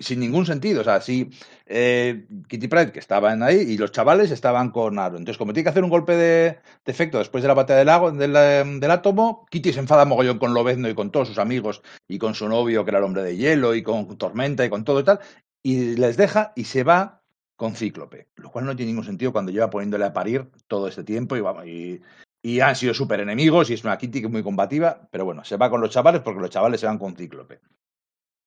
sin 0.00 0.18
ningún 0.18 0.44
sentido. 0.44 0.80
O 0.80 0.84
sea, 0.84 1.00
si 1.00 1.30
eh, 1.66 2.26
Kitty 2.48 2.66
Pryde, 2.66 2.90
que 2.90 2.98
estaban 2.98 3.42
ahí, 3.44 3.58
y 3.58 3.78
los 3.78 3.92
chavales 3.92 4.32
estaban 4.32 4.70
con 4.70 4.98
Aaron. 4.98 5.18
Entonces, 5.18 5.38
como 5.38 5.52
tiene 5.52 5.64
que 5.64 5.70
hacer 5.70 5.84
un 5.84 5.90
golpe 5.90 6.16
de, 6.16 6.58
de 6.84 6.92
efecto 6.92 7.18
después 7.18 7.42
de 7.42 7.48
la 7.48 7.54
batalla 7.54 7.78
del, 7.78 7.86
lago, 7.86 8.10
del, 8.10 8.34
eh, 8.34 8.64
del 8.80 8.90
átomo, 8.90 9.46
Kitty 9.50 9.72
se 9.72 9.78
enfada 9.80 10.04
mogollón 10.04 10.38
con 10.40 10.52
Lobezno 10.52 10.88
y 10.88 10.94
con 10.94 11.12
todos 11.12 11.28
sus 11.28 11.38
amigos, 11.38 11.82
y 12.08 12.18
con 12.18 12.34
su 12.34 12.48
novio, 12.48 12.84
que 12.84 12.90
era 12.90 12.98
el 12.98 13.04
hombre 13.04 13.22
de 13.22 13.36
hielo, 13.36 13.74
y 13.74 13.82
con 13.82 14.18
Tormenta, 14.18 14.64
y 14.64 14.70
con 14.70 14.84
todo 14.84 14.98
y 15.00 15.04
tal, 15.04 15.20
y 15.62 15.94
les 15.94 16.16
deja 16.16 16.52
y 16.56 16.64
se 16.64 16.82
va 16.82 17.22
con 17.54 17.76
Cíclope. 17.76 18.26
Lo 18.34 18.50
cual 18.50 18.66
no 18.66 18.74
tiene 18.74 18.90
ningún 18.90 19.04
sentido 19.04 19.32
cuando 19.32 19.52
lleva 19.52 19.70
poniéndole 19.70 20.06
a 20.06 20.12
parir 20.12 20.50
todo 20.66 20.88
este 20.88 21.04
tiempo, 21.04 21.36
y 21.36 21.40
vamos, 21.40 21.66
y, 21.66 22.00
y 22.42 22.58
han 22.58 22.74
sido 22.74 22.94
súper 22.94 23.20
enemigos, 23.20 23.70
y 23.70 23.74
es 23.74 23.84
una 23.84 23.96
Kitty 23.96 24.20
que 24.20 24.26
es 24.26 24.32
muy 24.32 24.42
combativa, 24.42 25.08
pero 25.12 25.24
bueno, 25.24 25.44
se 25.44 25.56
va 25.56 25.70
con 25.70 25.80
los 25.80 25.90
chavales 25.90 26.22
porque 26.22 26.40
los 26.40 26.50
chavales 26.50 26.80
se 26.80 26.86
van 26.86 26.98
con 26.98 27.14
Cíclope. 27.14 27.60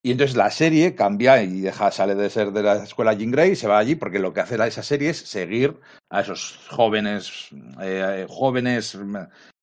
Y 0.05 0.11
entonces 0.11 0.37
la 0.37 0.51
serie 0.51 0.93
cambia 0.93 1.41
y 1.41 1.61
deja, 1.61 1.89
sale 1.89 2.13
de 2.13 2.29
ser 2.29 2.51
de 2.51 2.61
la 2.61 2.75
escuela 2.83 3.13
Jean 3.13 3.31
Grey 3.31 3.53
y 3.53 3.55
se 3.55 3.67
va 3.67 3.79
allí 3.79 3.95
porque 3.95 4.19
lo 4.19 4.31
que 4.31 4.41
hace 4.41 4.55
esa 4.67 4.83
serie 4.83 5.09
es 5.09 5.17
seguir 5.17 5.79
a 6.11 6.21
esos 6.21 6.59
jóvenes, 6.69 7.47
eh, 7.81 8.27
jóvenes, 8.29 8.95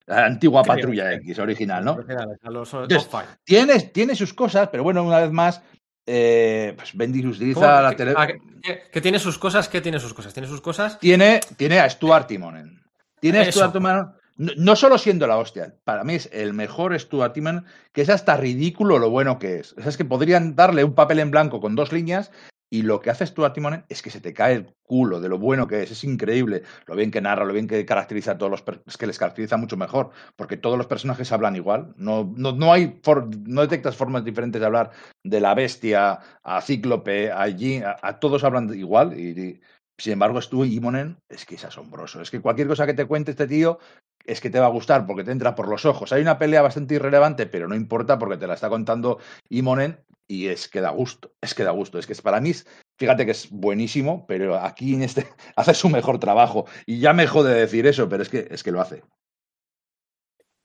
la 0.05 0.27
antigua 0.27 0.65
Creo, 0.65 0.75
patrulla 0.75 1.11
sí. 1.13 1.19
X 1.19 1.39
original, 1.39 1.85
¿no? 1.85 1.97
a 2.43 2.51
los 2.51 2.75
Entonces. 2.75 3.09
Tiene, 3.45 3.79
tiene 3.83 4.17
sus 4.17 4.35
cosas, 4.35 4.69
pero 4.73 4.83
bueno, 4.83 5.05
una 5.05 5.21
vez 5.21 5.31
más, 5.31 5.63
eh, 6.07 6.75
pues 6.77 6.93
¿Cómo 6.97 7.37
utiliza 7.37 7.81
la 7.81 7.95
tele. 7.95 8.15
ah, 8.17 8.27
que- 8.27 9.01
tiene 9.01 9.21
sus 9.21 9.39
cosas? 9.39 9.69
¿Qué 9.69 9.81
tiene 9.81 10.01
sus 10.01 10.13
cosas? 10.13 10.35
Tiene 10.35 10.49
sus 10.49 10.61
cosas. 10.61 10.99
Tiene, 10.99 11.39
tiene 11.57 11.79
a 11.79 11.89
Stuart 11.89 12.27
Timonen. 12.27 12.83
Tiene 13.21 13.39
a. 13.39 13.53
Stuart 13.53 13.75
Timonen. 13.75 14.07
No, 14.37 14.77
solo 14.77 14.99
siendo 14.99 15.27
la 15.27 15.39
hostia, 15.39 15.75
para 15.85 16.05
mí 16.05 16.15
es 16.15 16.29
el 16.33 16.55
mejor 16.55 16.99
Stuart 16.99 17.35
Timonen, 17.35 17.65
que 17.93 18.03
es 18.03 18.09
hasta 18.09 18.37
ridículo 18.37 18.99
lo 18.99 19.11
bueno 19.11 19.39
que 19.39 19.61
es. 19.61 19.73
O 19.75 19.81
sea, 19.81 19.89
es 19.89 19.97
que 19.97 20.05
podrían 20.05 20.57
darle 20.57 20.85
un 20.85 20.95
papel 20.95 21.19
en 21.19 21.31
blanco 21.31 21.61
con 21.61 21.77
dos 21.77 21.93
líneas 21.93 22.31
y 22.73 22.83
lo 22.83 23.01
que 23.01 23.11
hace 23.11 23.27
Stuart 23.27 23.53
Timonen 23.53 23.85
es 23.91 24.01
que 24.01 24.09
se 24.09 24.23
te 24.23 24.33
cae 24.33 24.55
el 24.55 24.75
culo 24.83 25.21
de 25.21 25.29
lo 25.29 25.39
bueno 25.39 25.67
que 25.69 25.83
es. 25.83 25.91
Es 25.91 26.05
increíble 26.05 26.63
lo 26.87 26.97
bien 26.97 27.11
que 27.11 27.21
narra, 27.21 27.45
lo 27.45 27.53
bien 27.53 27.69
que 27.69 27.85
caracteriza 27.85 28.33
a 28.33 28.39
todos 28.39 28.51
los... 28.51 28.65
Es 28.87 28.97
que 28.97 29.07
les 29.07 29.19
caracteriza 29.19 29.59
mucho 29.59 29.77
mejor, 29.77 30.11
porque 30.37 30.57
todos 30.57 30.79
los 30.79 30.87
personajes 30.87 31.31
hablan 31.33 31.55
igual. 31.55 31.93
No, 31.99 32.33
no, 32.35 32.53
no 32.53 32.73
hay 32.73 32.99
no 33.47 33.61
detectas 33.61 33.95
formas 33.95 34.25
diferentes 34.25 34.59
de 34.59 34.67
hablar 34.67 34.91
de 35.23 35.41
la 35.41 35.55
bestia 35.55 36.21
a 36.43 36.63
Cíclope, 36.63 37.31
a 37.31 37.47
Jean, 37.49 37.95
a, 38.03 38.19
todos 38.19 38.43
hablan 38.43 38.73
igual 38.73 39.21
y, 39.21 39.39
y, 39.39 39.61
sin 39.99 40.15
embargo, 40.15 40.41
Stu 40.41 40.65
Imonen 40.65 41.19
es 41.29 41.45
que 41.45 41.57
es 41.57 41.65
asombroso. 41.65 42.21
Es 42.21 42.31
que 42.31 42.41
cualquier 42.41 42.69
cosa 42.69 42.87
que 42.87 42.95
te 42.95 43.07
cuente 43.07 43.33
este 43.33 43.47
tío 43.47 43.79
es 44.27 44.41
que 44.41 44.51
te 44.51 44.61
va 44.61 44.67
a 44.67 44.71
gustar 44.71 45.07
porque 45.07 45.25
te 45.25 45.33
entra 45.33 45.55
por 45.55 45.69
los 45.69 45.85
ojos. 45.85 46.13
Hay 46.13 46.23
una 46.23 46.39
pelea 46.39 46.63
bastante 46.63 46.95
irrelevante, 46.95 47.47
pero 47.47 47.69
no 47.69 47.75
importa 47.75 48.19
porque 48.19 48.37
te 48.37 48.47
la 48.47 48.55
está 48.55 48.69
contando 48.69 49.19
Imonen 49.49 50.05
y 50.29 50.49
es 50.49 50.69
que 50.69 50.81
da 50.81 50.91
gusto. 50.91 51.33
Es 51.41 51.55
que 51.55 51.65
da 51.65 51.71
gusto. 51.71 51.99
Es 51.99 52.07
que 52.07 52.15
para 52.17 52.41
mí, 52.41 52.53
fíjate 52.99 53.25
que 53.25 53.33
es 53.33 53.51
buenísimo, 53.51 54.27
pero 54.27 54.57
aquí 54.59 54.95
en 54.95 55.03
este 55.03 55.27
hace 55.57 55.75
su 55.75 55.89
mejor 55.89 56.19
trabajo. 56.19 56.67
Y 56.87 57.01
ya 57.01 57.13
me 57.13 57.27
jode 57.27 57.55
decir 57.55 57.87
eso, 57.87 58.09
pero 58.09 58.23
es 58.23 58.29
que, 58.29 58.49
es 58.51 58.63
que 58.63 58.73
lo 58.73 58.81
hace. 58.81 59.03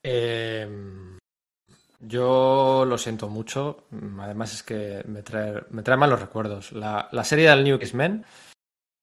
Eh, 0.03 0.67
yo 1.99 2.85
lo 2.87 2.97
siento 2.97 3.27
mucho. 3.27 3.87
Además, 4.19 4.53
es 4.53 4.63
que 4.63 5.03
me 5.07 5.23
trae, 5.23 5.63
me 5.69 5.83
trae 5.83 5.97
malos 5.97 6.21
recuerdos. 6.21 6.71
La, 6.71 7.09
la 7.11 7.23
serie 7.23 7.49
del 7.49 7.63
New 7.63 7.75
X-Men. 7.75 8.25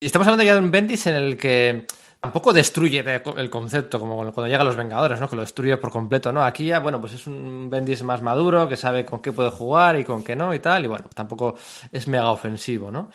Y 0.01 0.07
estamos 0.07 0.27
hablando 0.27 0.45
ya 0.45 0.55
de 0.55 0.61
un 0.61 0.71
Bendis 0.71 1.07
en 1.07 1.15
el 1.15 1.37
que 1.37 1.87
tampoco 2.25 2.55
destruye 2.55 3.05
el 3.37 3.51
concepto, 3.51 4.01
como 4.01 4.17
cuando 4.17 4.47
llegan 4.47 4.67
los 4.67 4.77
Vengadores, 4.77 5.21
¿no? 5.21 5.29
Que 5.29 5.37
lo 5.37 5.43
destruye 5.43 5.77
por 5.77 5.91
completo, 5.91 6.33
¿no? 6.33 6.43
Aquí 6.43 6.65
ya, 6.65 6.81
bueno, 6.81 6.99
pues 6.99 7.13
es 7.13 7.27
un 7.27 7.69
Bendis 7.69 8.03
más 8.03 8.23
maduro, 8.23 8.67
que 8.67 8.79
sabe 8.79 9.05
con 9.05 9.21
qué 9.21 9.31
puede 9.31 9.51
jugar 9.51 9.99
y 9.99 10.05
con 10.05 10.25
qué 10.25 10.35
no 10.35 10.55
y 10.55 10.59
tal. 10.59 10.87
Y 10.87 10.89
bueno, 10.89 11.05
tampoco 11.15 11.57
es 11.93 12.09
mega 12.09 12.31
ofensivo, 12.31 12.91
¿no? 12.91 13.11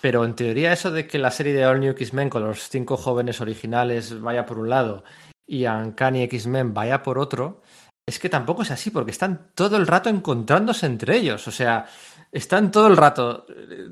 Pero 0.00 0.24
en 0.24 0.34
teoría 0.34 0.72
eso 0.72 0.90
de 0.90 1.06
que 1.06 1.18
la 1.18 1.30
serie 1.30 1.54
de 1.54 1.64
All 1.64 1.78
New 1.78 1.92
X-Men 1.92 2.28
con 2.30 2.42
los 2.42 2.68
cinco 2.68 2.96
jóvenes 2.96 3.40
originales 3.40 4.20
vaya 4.20 4.44
por 4.44 4.58
un 4.58 4.68
lado 4.68 5.04
y 5.46 5.64
Uncanny 5.66 6.22
X-Men 6.24 6.74
vaya 6.74 7.04
por 7.04 7.16
otro, 7.16 7.62
es 8.04 8.18
que 8.18 8.28
tampoco 8.28 8.62
es 8.62 8.72
así, 8.72 8.90
porque 8.90 9.12
están 9.12 9.52
todo 9.54 9.76
el 9.76 9.86
rato 9.86 10.08
encontrándose 10.08 10.86
entre 10.86 11.16
ellos. 11.16 11.46
O 11.46 11.52
sea, 11.52 11.86
están 12.32 12.70
todo 12.70 12.86
el 12.86 12.96
rato. 12.96 13.44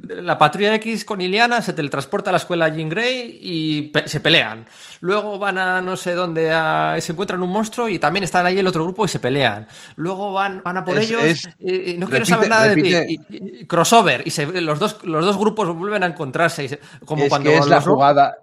La 0.09 0.39
patrulla 0.39 0.75
X 0.77 1.05
con 1.05 1.21
Iliana 1.21 1.61
se 1.61 1.75
teletransporta 1.75 2.31
a 2.31 2.33
la 2.33 2.39
escuela 2.39 2.69
Jean 2.71 2.89
Grey 2.89 3.39
y 3.41 3.83
pe 3.91 4.09
se 4.09 4.19
pelean. 4.21 4.67
Luego 5.01 5.39
van 5.39 5.59
a 5.59 5.83
no 5.83 5.95
sé 5.97 6.15
dónde 6.15 6.51
a, 6.51 6.97
se 7.01 7.13
encuentran 7.13 7.43
un 7.43 7.51
monstruo 7.51 7.89
y 7.89 7.99
también 7.99 8.25
están 8.25 8.47
ahí 8.47 8.59
el 8.59 8.67
otro 8.67 8.83
grupo 8.85 9.05
y 9.05 9.09
se 9.09 9.21
pelean. 9.21 9.69
Luego 9.97 10.33
van, 10.33 10.63
van 10.65 10.79
a 10.79 10.85
por 10.85 10.99
Es- 10.99 11.11
ellos 11.11 11.23
es- 11.23 11.49
y, 11.59 11.91
y 11.93 11.99
no 11.99 12.07
repite- 12.07 12.11
quiero 12.11 12.25
saber 12.27 12.49
nada 12.49 12.75
repite- 12.75 12.99
de 13.01 13.07
ti. 13.07 13.19
Y, 13.29 13.67
crossover. 13.67 14.23
Y 14.27 14.31
se, 14.31 14.47
los, 14.61 14.79
dos, 14.79 15.05
los 15.05 15.25
dos 15.25 15.37
grupos 15.37 15.69
vuelven 15.77 16.03
a 16.03 16.07
encontrarse. 16.07 16.65
Y 16.65 16.69
se- 16.71 16.81
como 17.05 17.25
es 17.25 17.29
cuando 17.29 17.51
es 17.51 17.67
la 17.67 17.81
jugada. 17.83 18.37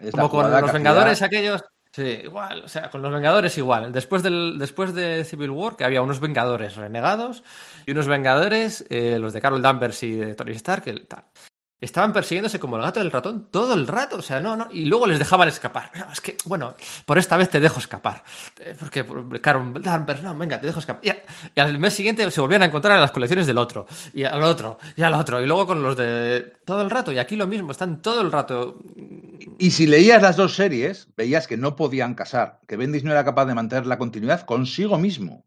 es 0.00 0.06
la 0.06 0.10
como 0.22 0.28
con 0.30 0.40
jugada 0.40 0.60
los 0.60 0.72
Vengadores 0.72 1.22
aquellos. 1.22 1.62
Sí, 1.92 2.02
igual, 2.02 2.62
o 2.64 2.68
sea, 2.68 2.88
con 2.88 3.02
los 3.02 3.12
Vengadores 3.12 3.58
igual. 3.58 3.90
Después, 3.90 4.22
del, 4.22 4.58
después 4.58 4.94
de 4.94 5.24
Civil 5.24 5.50
War, 5.50 5.76
que 5.76 5.84
había 5.84 6.02
unos 6.02 6.20
Vengadores 6.20 6.76
renegados 6.76 7.42
y 7.84 7.90
unos 7.90 8.06
Vengadores, 8.06 8.84
eh, 8.90 9.18
los 9.18 9.32
de 9.32 9.40
Carol 9.40 9.60
Danvers 9.60 10.02
y 10.04 10.14
de 10.14 10.34
Tony 10.36 10.52
Stark, 10.52 10.84
que 10.84 10.92
tal. 11.00 11.24
Estaban 11.80 12.12
persiguiéndose 12.12 12.60
como 12.60 12.76
el 12.76 12.82
gato 12.82 13.00
del 13.00 13.10
ratón 13.10 13.48
todo 13.50 13.74
el 13.74 13.86
rato, 13.86 14.16
o 14.16 14.22
sea, 14.22 14.40
no, 14.40 14.56
no, 14.56 14.68
y 14.70 14.84
luego 14.84 15.06
les 15.06 15.18
dejaban 15.18 15.48
escapar. 15.48 15.90
Es 16.12 16.20
que, 16.20 16.36
bueno, 16.44 16.74
por 17.06 17.16
esta 17.18 17.36
vez 17.36 17.48
te 17.48 17.58
dejo 17.58 17.80
escapar. 17.80 18.22
Eh, 18.58 18.76
Porque, 18.78 19.04
Danvers, 19.80 20.22
no, 20.22 20.36
venga, 20.36 20.60
te 20.60 20.66
dejo 20.66 20.80
escapar. 20.80 21.04
Y, 21.04 21.10
y 21.54 21.60
al 21.60 21.78
mes 21.78 21.94
siguiente 21.94 22.30
se 22.30 22.40
volvían 22.40 22.62
a 22.62 22.66
encontrar 22.66 22.96
en 22.96 23.00
las 23.00 23.12
colecciones 23.12 23.46
del 23.46 23.58
otro, 23.58 23.86
y 24.12 24.24
al 24.24 24.42
otro, 24.42 24.78
y 24.96 25.02
al 25.02 25.14
otro, 25.14 25.40
y 25.40 25.46
luego 25.46 25.66
con 25.66 25.82
los 25.82 25.96
de 25.96 26.52
todo 26.64 26.82
el 26.82 26.90
rato, 26.90 27.12
y 27.12 27.18
aquí 27.18 27.36
lo 27.36 27.46
mismo, 27.46 27.72
están 27.72 28.02
todo 28.02 28.20
el 28.20 28.30
rato 28.30 28.78
Y 29.58 29.70
si 29.72 29.86
leías 29.86 30.22
las 30.22 30.36
dos 30.36 30.54
series, 30.54 31.08
veías 31.16 31.46
que 31.46 31.56
no 31.56 31.76
podían 31.76 32.14
casar, 32.14 32.60
que 32.66 32.76
Bendis 32.76 33.04
no 33.04 33.12
era 33.12 33.24
capaz 33.24 33.46
de 33.46 33.54
mantener 33.54 33.86
la 33.86 33.98
continuidad 33.98 34.42
consigo 34.46 34.98
mismo. 34.98 35.44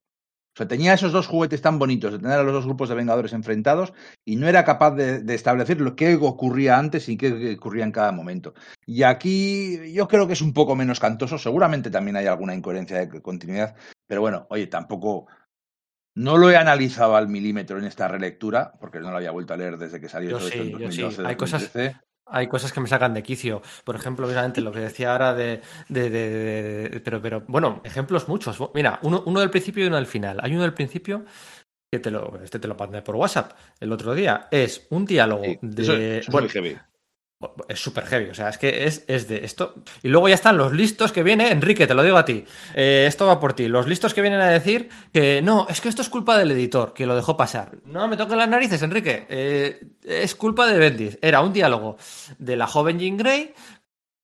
O 0.54 0.58
sea, 0.58 0.68
tenía 0.68 0.94
esos 0.94 1.12
dos 1.12 1.26
juguetes 1.26 1.62
tan 1.64 1.80
bonitos 1.80 2.12
de 2.14 2.20
tener 2.20 2.38
a 2.38 2.44
los 2.44 2.54
dos 2.54 2.66
grupos 2.66 2.88
de 2.88 2.94
Vengadores 2.94 3.34
enfrentados 3.34 3.92
y 4.24 4.36
no 4.36 4.48
era 4.48 4.64
capaz 4.64 4.92
de, 4.92 5.22
de 5.24 5.34
establecer 5.34 5.82
lo 5.82 5.96
que 5.96 6.14
ocurría 6.16 6.78
antes 6.78 7.10
y 7.10 7.18
qué 7.18 7.56
ocurría 7.58 7.84
en 7.84 7.92
cada 7.92 8.12
momento. 8.12 8.54
Y 8.86 9.02
aquí 9.02 9.92
yo 9.94 10.08
creo 10.08 10.28
que 10.28 10.34
es 10.34 10.42
un 10.44 10.54
poco 10.54 10.76
menos 10.76 11.00
cantoso. 11.00 11.40
Seguramente 11.40 11.90
también 11.90 12.18
hay 12.18 12.28
alguna 12.28 12.54
incoherencia 12.54 13.00
de 13.04 13.22
continuidad, 13.22 13.76
pero 14.06 14.22
bueno, 14.22 14.46
oye, 14.50 14.68
tampoco. 14.68 15.28
No 16.16 16.38
lo 16.38 16.52
he 16.52 16.58
analizado 16.58 17.16
al 17.16 17.28
milímetro 17.28 17.80
en 17.80 17.86
esta 17.86 18.08
relectura, 18.08 18.74
porque 18.80 19.00
no 19.00 19.10
lo 19.10 19.18
había 19.18 19.32
vuelto 19.32 19.56
a 19.56 19.58
leer 19.58 19.80
desde 19.80 20.00
que 20.00 20.08
salió 20.08 20.30
Yo 20.30 20.38
todo 20.38 20.48
esto 20.48 20.62
en 20.62 20.66
sí, 20.68 20.72
yo 20.74 20.78
sí. 20.92 21.02
2012, 21.02 21.28
Hay 21.28 21.36
cosas- 21.36 21.62
2013. 21.74 22.00
Hay 22.26 22.48
cosas 22.48 22.72
que 22.72 22.80
me 22.80 22.88
sacan 22.88 23.14
de 23.14 23.22
quicio. 23.24 23.62
Por 23.84 23.96
ejemplo, 23.96 24.26
obviamente, 24.28 24.62
lo 24.62 24.72
que 24.72 24.80
decía 24.80 25.12
ahora 25.12 25.34
de. 25.34 25.62
de- 25.90 26.10
de- 26.10 26.30
de- 26.30 26.90
de- 26.90 27.00
pero, 27.02 27.22
pero, 27.22 27.44
bueno, 27.48 27.82
ejemplos 27.84 28.28
muchos. 28.28 28.58
Mira, 28.74 29.00
uno, 29.04 29.24
uno 29.26 29.40
del 29.40 29.50
principio 29.50 29.84
y 29.84 29.88
uno 29.88 29.98
del 29.98 30.08
final. 30.08 30.40
Hay 30.42 30.54
uno 30.54 30.62
del 30.64 30.74
principio 30.74 31.26
que 31.92 32.00
te 32.00 32.10
lo. 32.12 32.40
Este 32.44 32.60
te 32.60 32.68
lo 32.68 32.76
mandé 32.76 33.02
por 33.02 33.16
WhatsApp 33.18 33.52
el 33.80 33.92
otro 33.92 34.14
día. 34.16 34.48
Es 34.52 34.88
un 34.90 35.06
diálogo 35.06 35.44
Sí, 35.44 35.60
de. 35.62 35.82
eso- 35.84 35.94
eso 35.94 36.20
es 36.20 36.28
bueno, 36.30 36.46
muy 36.48 36.52
heavy. 36.54 36.78
Es 37.68 37.80
súper 37.80 38.06
heavy, 38.06 38.30
o 38.30 38.34
sea, 38.34 38.50
es 38.50 38.58
que 38.58 38.86
es, 38.86 39.04
es 39.08 39.28
de 39.28 39.46
esto. 39.46 39.76
Y 40.02 40.10
luego 40.10 40.28
ya 40.30 40.36
están 40.36 40.58
los 40.58 40.74
listos 40.74 41.12
que 41.12 41.24
viene, 41.24 41.52
Enrique, 41.52 41.88
te 41.88 41.94
lo 41.94 42.04
digo 42.04 42.18
a 42.18 42.26
ti. 42.26 42.46
Eh, 42.76 43.06
esto 43.08 43.26
va 43.26 43.40
por 43.40 43.54
ti. 43.54 43.68
Los 43.68 43.88
listos 43.88 44.14
que 44.14 44.22
vienen 44.22 44.42
a 44.42 44.48
decir 44.48 44.90
que 45.12 45.42
no, 45.42 45.68
es 45.70 45.82
que 45.82 45.90
esto 45.90 46.02
es 46.02 46.10
culpa 46.10 46.38
del 46.38 46.52
editor, 46.52 46.94
que 46.94 47.06
lo 47.06 47.16
dejó 47.16 47.38
pasar. 47.38 47.72
No 47.86 48.08
me 48.08 48.18
toquen 48.18 48.38
las 48.38 48.50
narices, 48.50 48.82
Enrique. 48.82 49.26
Eh, 49.30 49.82
es 50.04 50.36
culpa 50.36 50.68
de 50.68 50.78
Bendis. 50.78 51.18
Era 51.22 51.42
un 51.42 51.54
diálogo 51.54 51.98
de 52.38 52.56
la 52.56 52.68
joven 52.68 53.00
Jean 53.00 53.18
Grey 53.18 53.54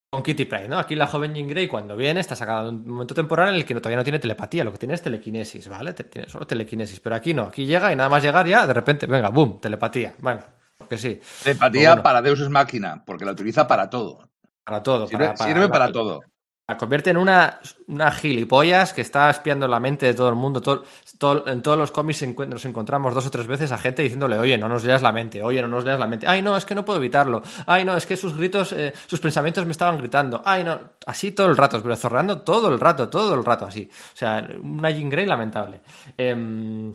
con 0.09 0.23
Kitty 0.23 0.45
Pryde, 0.45 0.67
¿no? 0.67 0.79
Aquí 0.79 0.95
la 0.95 1.05
joven 1.05 1.35
Jean 1.35 1.47
Grey 1.47 1.67
cuando 1.67 1.95
viene 1.95 2.19
está 2.19 2.35
sacada 2.35 2.63
de 2.63 2.69
un 2.69 2.87
momento 2.87 3.13
temporal 3.13 3.49
en 3.49 3.55
el 3.55 3.65
que 3.65 3.75
todavía 3.75 3.97
no 3.97 4.03
tiene 4.03 4.17
telepatía, 4.17 4.63
lo 4.63 4.71
que 4.71 4.79
tiene 4.79 4.95
es 4.95 5.03
telequinesis, 5.03 5.67
¿vale? 5.67 5.93
Tiene 5.93 6.27
solo 6.27 6.47
telequinesis, 6.47 6.99
pero 6.99 7.15
aquí 7.15 7.33
no, 7.33 7.43
aquí 7.43 7.65
llega 7.65 7.93
y 7.93 7.95
nada 7.95 8.09
más 8.09 8.23
llegar 8.23 8.47
ya, 8.47 8.65
de 8.65 8.73
repente, 8.73 9.05
venga, 9.05 9.29
boom, 9.29 9.59
telepatía, 9.61 10.15
venga, 10.19 10.47
que 10.87 10.97
sí, 10.97 11.19
Telepatía 11.43 11.89
Bueno. 11.89 12.03
para 12.03 12.21
Deus 12.21 12.39
es 12.39 12.49
máquina, 12.49 13.03
porque 13.05 13.25
la 13.25 13.31
utiliza 13.31 13.67
para 13.67 13.89
todo. 13.89 14.29
para 14.63 14.83
todo. 14.83 15.07
Sirve 15.07 15.25
para, 15.25 15.35
para- 15.37 15.51
sirve 15.53 15.69
para 15.69 15.91
todo. 15.91 16.21
La 16.67 16.77
convierte 16.77 17.09
en 17.09 17.17
una, 17.17 17.59
una 17.87 18.11
gilipollas 18.11 18.93
que 18.93 19.01
está 19.01 19.27
espiando 19.31 19.67
la 19.67 19.79
mente 19.79 20.05
de 20.05 20.13
todo 20.13 20.29
el 20.29 20.35
mundo. 20.35 20.61
Todo, 20.61 20.83
todo- 21.17 21.47
en 21.47 21.63
todos 21.63 21.75
los 21.79 21.89
cómics 21.89 22.23
nos 22.47 22.63
encontramos 22.65 23.15
dos 23.15 23.25
o 23.25 23.31
tres 23.31 23.47
veces 23.47 23.71
a 23.71 23.79
gente 23.79 24.03
diciéndole, 24.03 24.37
oye, 24.37 24.55
no 24.59 24.69
nos 24.69 24.83
leas 24.83 25.01
la 25.01 25.11
mente, 25.11 25.41
oye, 25.41 25.59
no 25.63 25.67
nos 25.67 25.83
leas 25.83 25.99
la 25.99 26.05
mente. 26.05 26.27
Ay, 26.27 26.43
no, 26.43 26.55
es 26.55 26.65
que 26.65 26.75
no 26.75 26.85
puedo 26.85 26.99
evitarlo. 26.99 27.41
Ay, 27.65 27.83
no, 27.85 27.97
es 27.97 28.05
que 28.05 28.15
sus 28.15 28.37
gritos, 28.37 28.71
eh, 28.73 28.93
sus 29.07 29.19
pensamientos 29.19 29.65
me 29.65 29.71
estaban 29.71 29.97
gritando. 29.97 30.43
Ay, 30.45 30.63
no, 30.63 30.79
así 31.07 31.31
todo 31.31 31.47
el 31.47 31.57
rato, 31.57 31.81
pero 31.81 31.95
zorrando 31.95 32.41
todo 32.41 32.69
el 32.71 32.79
rato, 32.79 33.09
todo 33.09 33.33
el 33.33 33.43
rato 33.43 33.65
así. 33.65 33.89
O 34.13 34.15
sea, 34.17 34.47
una 34.61 34.91
Jean 34.91 35.09
Grey 35.09 35.25
lamentable. 35.25 35.81
Em, 36.15 36.93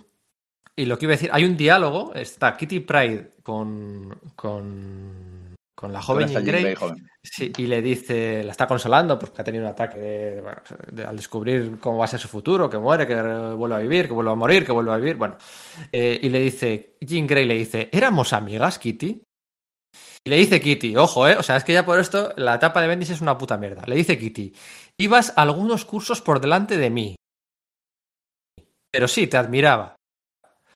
y 0.76 0.86
lo 0.86 0.98
que 0.98 1.04
iba 1.06 1.12
a 1.12 1.16
decir, 1.16 1.30
hay 1.32 1.44
un 1.44 1.56
diálogo, 1.56 2.12
está 2.14 2.56
Kitty 2.56 2.80
Pride 2.80 3.32
con, 3.42 4.18
con 4.36 5.34
con 5.76 5.92
la 5.92 6.00
joven 6.00 6.28
Jean 6.28 6.44
Grey. 6.44 6.62
Grey 6.62 6.74
joven. 6.76 7.06
Sí, 7.22 7.52
y 7.58 7.66
le 7.66 7.82
dice, 7.82 8.42
la 8.44 8.52
está 8.52 8.66
consolando 8.66 9.18
porque 9.18 9.42
ha 9.42 9.44
tenido 9.44 9.64
un 9.64 9.70
ataque 9.70 9.98
de- 9.98 10.40
bueno, 10.40 10.62
de- 10.92 11.04
al 11.04 11.16
descubrir 11.16 11.78
cómo 11.80 11.98
va 11.98 12.04
a 12.04 12.08
ser 12.08 12.20
su 12.20 12.28
futuro, 12.28 12.70
que 12.70 12.78
muere, 12.78 13.06
que 13.06 13.14
vuelve 13.14 13.74
a 13.76 13.78
vivir, 13.80 14.06
que 14.06 14.14
vuelve 14.14 14.30
a 14.30 14.34
morir, 14.36 14.64
que 14.64 14.72
vuelve 14.72 14.92
a 14.92 14.96
vivir. 14.96 15.16
Bueno, 15.16 15.36
eh, 15.92 16.18
y 16.22 16.28
le 16.30 16.40
dice, 16.40 16.96
Jean 17.00 17.26
Grey 17.26 17.44
le 17.44 17.54
dice, 17.54 17.90
¿éramos 17.92 18.32
amigas, 18.32 18.78
Kitty? 18.78 19.22
Y 20.26 20.30
le 20.30 20.36
dice 20.36 20.60
Kitty, 20.60 20.96
ojo, 20.96 21.28
eh, 21.28 21.36
o 21.36 21.42
sea, 21.42 21.56
es 21.56 21.64
que 21.64 21.72
ya 21.74 21.84
por 21.84 21.98
esto 21.98 22.32
la 22.36 22.54
etapa 22.54 22.80
de 22.80 22.88
Bendis 22.88 23.10
es 23.10 23.20
una 23.20 23.36
puta 23.36 23.58
mierda. 23.58 23.82
Le 23.86 23.96
dice 23.96 24.16
Kitty, 24.16 24.54
ibas 24.98 25.32
algunos 25.36 25.84
cursos 25.84 26.22
por 26.22 26.40
delante 26.40 26.78
de 26.78 26.88
mí. 26.90 27.16
Pero 28.90 29.08
sí, 29.08 29.26
te 29.26 29.36
admiraba. 29.36 29.96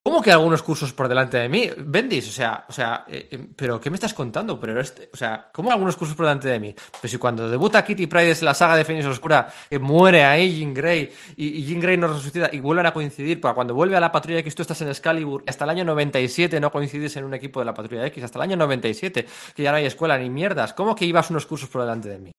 ¿Cómo 0.08 0.22
que 0.22 0.32
algunos 0.32 0.62
cursos 0.62 0.94
por 0.94 1.06
delante 1.06 1.36
de 1.36 1.50
mí? 1.50 1.68
Bendis, 1.76 2.30
o 2.30 2.32
sea, 2.32 2.64
o 2.66 2.72
sea, 2.72 3.04
eh, 3.08 3.28
eh, 3.30 3.46
pero 3.54 3.78
¿qué 3.78 3.90
me 3.90 3.96
estás 3.96 4.14
contando? 4.14 4.58
Pero 4.58 4.80
este, 4.80 5.10
o 5.12 5.16
sea, 5.18 5.50
¿cómo 5.52 5.70
algunos 5.70 5.96
cursos 5.96 6.16
por 6.16 6.24
delante 6.24 6.48
de 6.48 6.58
mí? 6.58 6.74
Pues 6.98 7.10
si 7.10 7.18
cuando 7.18 7.50
debuta 7.50 7.84
Kitty 7.84 8.06
Pryde 8.06 8.30
es 8.30 8.40
la 8.40 8.54
saga 8.54 8.74
de 8.76 8.86
Fénix 8.86 9.04
Oscura, 9.04 9.52
que 9.68 9.78
muere 9.78 10.24
ahí 10.24 10.60
Jean 10.60 10.72
Grey 10.72 11.12
y, 11.36 11.58
y 11.58 11.66
Jean 11.66 11.78
Grey 11.78 11.98
no 11.98 12.08
resucita 12.08 12.48
y 12.50 12.58
vuelven 12.58 12.86
a 12.86 12.94
coincidir, 12.94 13.38
para 13.38 13.52
cuando 13.52 13.74
vuelve 13.74 13.96
a 13.96 14.00
la 14.00 14.10
Patrulla 14.10 14.38
X 14.38 14.54
tú 14.54 14.62
estás 14.62 14.80
en 14.80 14.88
Excalibur 14.88 15.44
hasta 15.46 15.64
el 15.64 15.70
año 15.70 15.84
97 15.84 16.58
no 16.58 16.72
coincides 16.72 17.14
en 17.18 17.24
un 17.24 17.34
equipo 17.34 17.60
de 17.60 17.66
la 17.66 17.74
Patrulla 17.74 18.06
X, 18.06 18.24
hasta 18.24 18.38
el 18.38 18.44
año 18.44 18.56
97, 18.56 19.26
que 19.54 19.62
ya 19.62 19.72
no 19.72 19.76
hay 19.76 19.84
escuela 19.84 20.16
ni 20.16 20.30
mierdas. 20.30 20.72
¿Cómo 20.72 20.94
que 20.94 21.04
ibas 21.04 21.28
unos 21.28 21.44
cursos 21.44 21.68
por 21.68 21.82
delante 21.82 22.08
de 22.08 22.18
mí? 22.18 22.32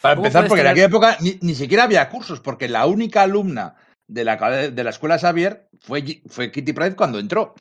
Para 0.00 0.16
¿Cómo 0.16 0.26
empezar, 0.26 0.48
porque 0.48 0.62
en 0.62 0.66
aquella 0.66 0.86
época 0.86 1.16
ni, 1.20 1.38
ni 1.42 1.54
siquiera 1.54 1.84
había 1.84 2.08
cursos, 2.08 2.40
porque 2.40 2.68
la 2.68 2.86
única 2.86 3.22
alumna 3.22 3.76
de 4.08 4.24
la, 4.24 4.36
de 4.70 4.84
la 4.84 4.90
escuela 4.90 5.18
Xavier 5.18 5.68
fue, 5.80 6.22
fue 6.26 6.50
Kitty 6.52 6.72
Pryde 6.72 6.96
cuando 6.96 7.18
entró. 7.18 7.54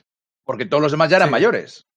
Porque 0.45 0.65
todos 0.65 0.81
los 0.83 0.91
demás 0.91 1.09
ya 1.09 1.17
eran 1.17 1.29
Sí. 1.29 1.31
mayores. 1.31 1.87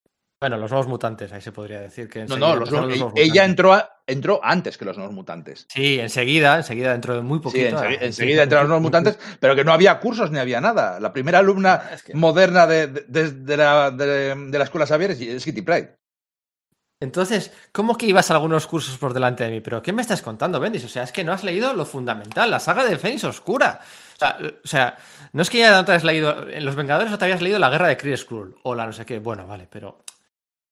Bueno, 0.40 0.56
los 0.56 0.70
nuevos 0.70 0.86
mutantes, 0.86 1.32
ahí 1.32 1.40
se 1.40 1.50
podría 1.50 1.80
decir 1.80 2.08
que 2.08 2.20
No, 2.20 2.36
enseguida 2.36 2.46
no, 2.48 2.56
los 2.60 2.70
los 2.70 2.86
nuevos 2.86 3.12
ella 3.16 3.44
entró, 3.44 3.74
a- 3.74 3.90
entró 4.06 4.38
antes 4.42 4.78
que 4.78 4.84
los 4.84 4.96
nuevos 4.96 5.12
mutantes. 5.12 5.66
Sí, 5.68 5.98
enseguida, 5.98 6.56
enseguida 6.58 6.92
dentro 6.92 7.14
de 7.16 7.22
muy 7.22 7.38
Sí, 7.38 7.42
poquito. 7.42 7.76
ah, 7.78 7.88
enseguida 8.00 8.44
entraron 8.44 8.66
los 8.66 8.80
nuevos 8.80 8.84
mutantes, 8.84 9.18
pero 9.40 9.56
que 9.56 9.64
no 9.64 9.72
había 9.72 9.98
cursos 9.98 10.30
ni 10.30 10.38
había 10.38 10.60
nada. 10.60 11.00
La 11.00 11.12
primera 11.12 11.40
alumna 11.40 11.82
Es 11.92 12.04
que- 12.04 12.14
moderna 12.14 12.68
de, 12.68 12.86
de- 12.86 13.32
de- 13.32 13.56
la, 13.56 13.90
de- 13.90 14.48
la 14.56 14.64
escuela 14.64 14.86
Xavier 14.86 15.10
es, 15.10 15.20
es 15.20 15.44
Kitty 15.44 15.62
Pryde. 15.62 15.97
Entonces, 17.00 17.52
¿cómo 17.70 17.96
que 17.96 18.06
ibas 18.06 18.30
a 18.30 18.34
algunos 18.34 18.66
cursos 18.66 18.98
por 18.98 19.14
delante 19.14 19.44
de 19.44 19.50
mí? 19.50 19.60
¿Pero 19.60 19.80
qué 19.80 19.92
me 19.92 20.02
estás 20.02 20.20
contando, 20.20 20.58
Bendis? 20.58 20.84
O 20.84 20.88
sea, 20.88 21.04
es 21.04 21.12
que 21.12 21.22
no 21.22 21.32
has 21.32 21.44
leído 21.44 21.72
lo 21.72 21.86
fundamental, 21.86 22.50
la 22.50 22.58
saga 22.58 22.84
de 22.84 22.98
Fénix 22.98 23.22
Oscura. 23.22 23.80
O 23.80 24.18
sea, 24.18 24.38
o 24.64 24.66
sea, 24.66 24.98
no 25.32 25.42
es 25.42 25.50
que 25.50 25.58
ya 25.58 25.70
no 25.70 25.84
te 25.84 25.92
hayas 25.92 26.02
leído, 26.02 26.48
en 26.48 26.64
Los 26.64 26.74
Vengadores 26.74 27.10
no 27.10 27.18
te 27.18 27.24
habías 27.24 27.40
leído 27.40 27.60
la 27.60 27.70
guerra 27.70 27.86
de 27.88 27.96
Kree 27.96 28.16
Skrull 28.16 28.56
o 28.64 28.74
la 28.74 28.86
no 28.86 28.92
sé 28.92 29.06
qué. 29.06 29.20
Bueno, 29.20 29.46
vale, 29.46 29.68
pero 29.70 30.02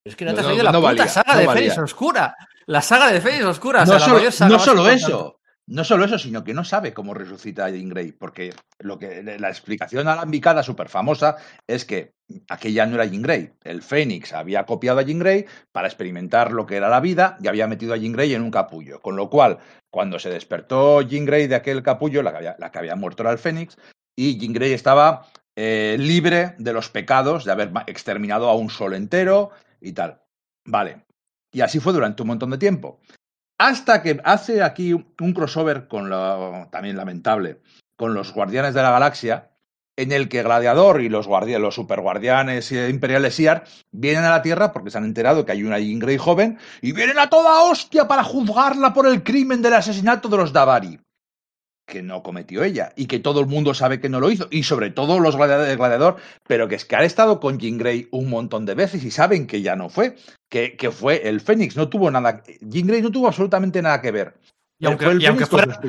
es 0.04 0.16
que 0.16 0.24
no 0.24 0.34
te 0.34 0.40
has 0.40 0.46
no, 0.46 0.50
leído 0.50 0.64
la 0.64 0.72
no 0.72 0.80
puta 0.80 0.90
valía, 0.90 1.08
saga 1.08 1.36
de. 1.36 1.48
Fénix 1.48 1.78
Oscura. 1.78 2.36
La 2.66 2.82
saga 2.82 3.12
de 3.12 3.20
Fénix 3.20 3.44
Oscura. 3.44 3.82
o 3.82 3.86
sea, 3.86 3.94
no 3.94 3.98
la 4.00 4.04
solo, 4.04 4.16
mayor 4.18 4.32
saga 4.32 4.48
no 4.48 4.56
más 4.56 4.64
solo 4.64 4.80
importante. 4.80 5.04
eso, 5.04 5.35
no 5.68 5.82
solo 5.82 6.04
eso, 6.04 6.18
sino 6.18 6.44
que 6.44 6.54
no 6.54 6.64
sabe 6.64 6.94
cómo 6.94 7.12
resucita 7.12 7.64
a 7.64 7.70
Jean 7.70 7.88
Grey, 7.88 8.12
porque 8.12 8.54
lo 8.78 8.98
que 8.98 9.22
la 9.22 9.48
explicación 9.48 10.06
alambicada 10.06 10.62
súper 10.62 10.88
famosa 10.88 11.36
es 11.66 11.84
que 11.84 12.12
aquella 12.48 12.86
no 12.86 12.94
era 12.94 13.04
Jean 13.04 13.22
Grey. 13.22 13.52
El 13.64 13.82
Fénix 13.82 14.32
había 14.32 14.64
copiado 14.64 15.00
a 15.00 15.02
Jean 15.02 15.18
Grey 15.18 15.44
para 15.72 15.88
experimentar 15.88 16.52
lo 16.52 16.66
que 16.66 16.76
era 16.76 16.88
la 16.88 17.00
vida 17.00 17.36
y 17.42 17.48
había 17.48 17.66
metido 17.66 17.94
a 17.94 17.96
Jean 17.96 18.12
Grey 18.12 18.32
en 18.34 18.42
un 18.42 18.52
capullo. 18.52 19.00
Con 19.00 19.16
lo 19.16 19.28
cual, 19.28 19.58
cuando 19.90 20.20
se 20.20 20.30
despertó 20.30 21.02
Jean 21.02 21.24
Grey 21.24 21.48
de 21.48 21.56
aquel 21.56 21.82
capullo, 21.82 22.22
la 22.22 22.70
que 22.70 22.78
había, 22.78 22.96
muerto 22.96 23.24
era 23.24 23.32
el 23.32 23.38
Fénix, 23.38 23.76
y 24.14 24.38
Jean 24.38 24.52
Grey 24.52 24.72
estaba 24.72 25.26
eh, 25.56 25.96
libre 25.98 26.54
de 26.58 26.72
los 26.72 26.90
pecados 26.90 27.44
de 27.44 27.50
haber 27.50 27.72
exterminado 27.88 28.48
a 28.48 28.54
un 28.54 28.70
sol 28.70 28.94
entero 28.94 29.50
y 29.80 29.92
tal. 29.92 30.22
Vale. 30.64 31.06
Y 31.52 31.60
así 31.60 31.80
fue 31.80 31.92
durante 31.92 32.22
un 32.22 32.28
montón 32.28 32.50
de 32.50 32.58
tiempo. 32.58 33.00
Hasta 33.58 34.02
que 34.02 34.20
hace 34.24 34.62
aquí 34.62 34.92
un 34.92 35.32
crossover 35.32 35.88
con 35.88 36.10
lo 36.10 36.68
también 36.70 36.96
lamentable, 36.96 37.60
con 37.96 38.12
los 38.14 38.32
Guardianes 38.34 38.74
de 38.74 38.82
la 38.82 38.90
Galaxia, 38.90 39.50
en 39.98 40.12
el 40.12 40.28
que 40.28 40.42
Gladiador 40.42 41.00
y 41.00 41.08
los, 41.08 41.26
guardia- 41.26 41.58
los 41.58 41.74
superguardianes 41.74 42.70
eh, 42.70 42.90
imperiales 42.90 43.40
IAR 43.40 43.64
vienen 43.92 44.24
a 44.24 44.30
la 44.30 44.42
Tierra 44.42 44.72
porque 44.72 44.90
se 44.90 44.98
han 44.98 45.04
enterado 45.04 45.46
que 45.46 45.52
hay 45.52 45.62
una 45.64 45.78
Jean 45.78 45.98
Grey 46.00 46.18
joven 46.18 46.58
y 46.82 46.92
vienen 46.92 47.18
a 47.18 47.30
toda 47.30 47.62
hostia 47.62 48.06
para 48.06 48.22
juzgarla 48.22 48.92
por 48.92 49.06
el 49.06 49.22
crimen 49.22 49.62
del 49.62 49.72
asesinato 49.72 50.28
de 50.28 50.36
los 50.36 50.52
Davari 50.52 51.00
que 51.86 52.02
no 52.02 52.22
cometió 52.22 52.64
ella 52.64 52.92
y 52.96 53.06
que 53.06 53.20
todo 53.20 53.40
el 53.40 53.46
mundo 53.46 53.72
sabe 53.72 54.00
que 54.00 54.08
no 54.08 54.18
lo 54.20 54.30
hizo 54.30 54.48
y 54.50 54.64
sobre 54.64 54.90
todo 54.90 55.20
los 55.20 55.36
gladiadores 55.36 55.68
de 55.70 55.76
gladiador 55.76 56.16
pero 56.46 56.66
que 56.68 56.74
es 56.74 56.84
que 56.84 56.96
han 56.96 57.04
estado 57.04 57.38
con 57.40 57.58
Jean 57.58 57.78
Grey 57.78 58.08
un 58.10 58.28
montón 58.28 58.66
de 58.66 58.74
veces 58.74 59.04
y 59.04 59.10
saben 59.12 59.46
que 59.46 59.62
ya 59.62 59.76
no 59.76 59.88
fue 59.88 60.16
que, 60.50 60.76
que 60.76 60.90
fue 60.90 61.28
el 61.28 61.40
Fénix 61.40 61.76
no 61.76 61.88
tuvo 61.88 62.10
nada 62.10 62.42
Jean 62.60 62.86
Grey 62.88 63.02
no 63.02 63.10
tuvo 63.12 63.28
absolutamente 63.28 63.80
nada 63.82 64.02
que 64.02 64.10
ver 64.10 64.34
Y 64.80 64.86
aunque, 64.86 65.16
y 65.20 65.26
aunque 65.26 65.46
fuera, 65.46 65.80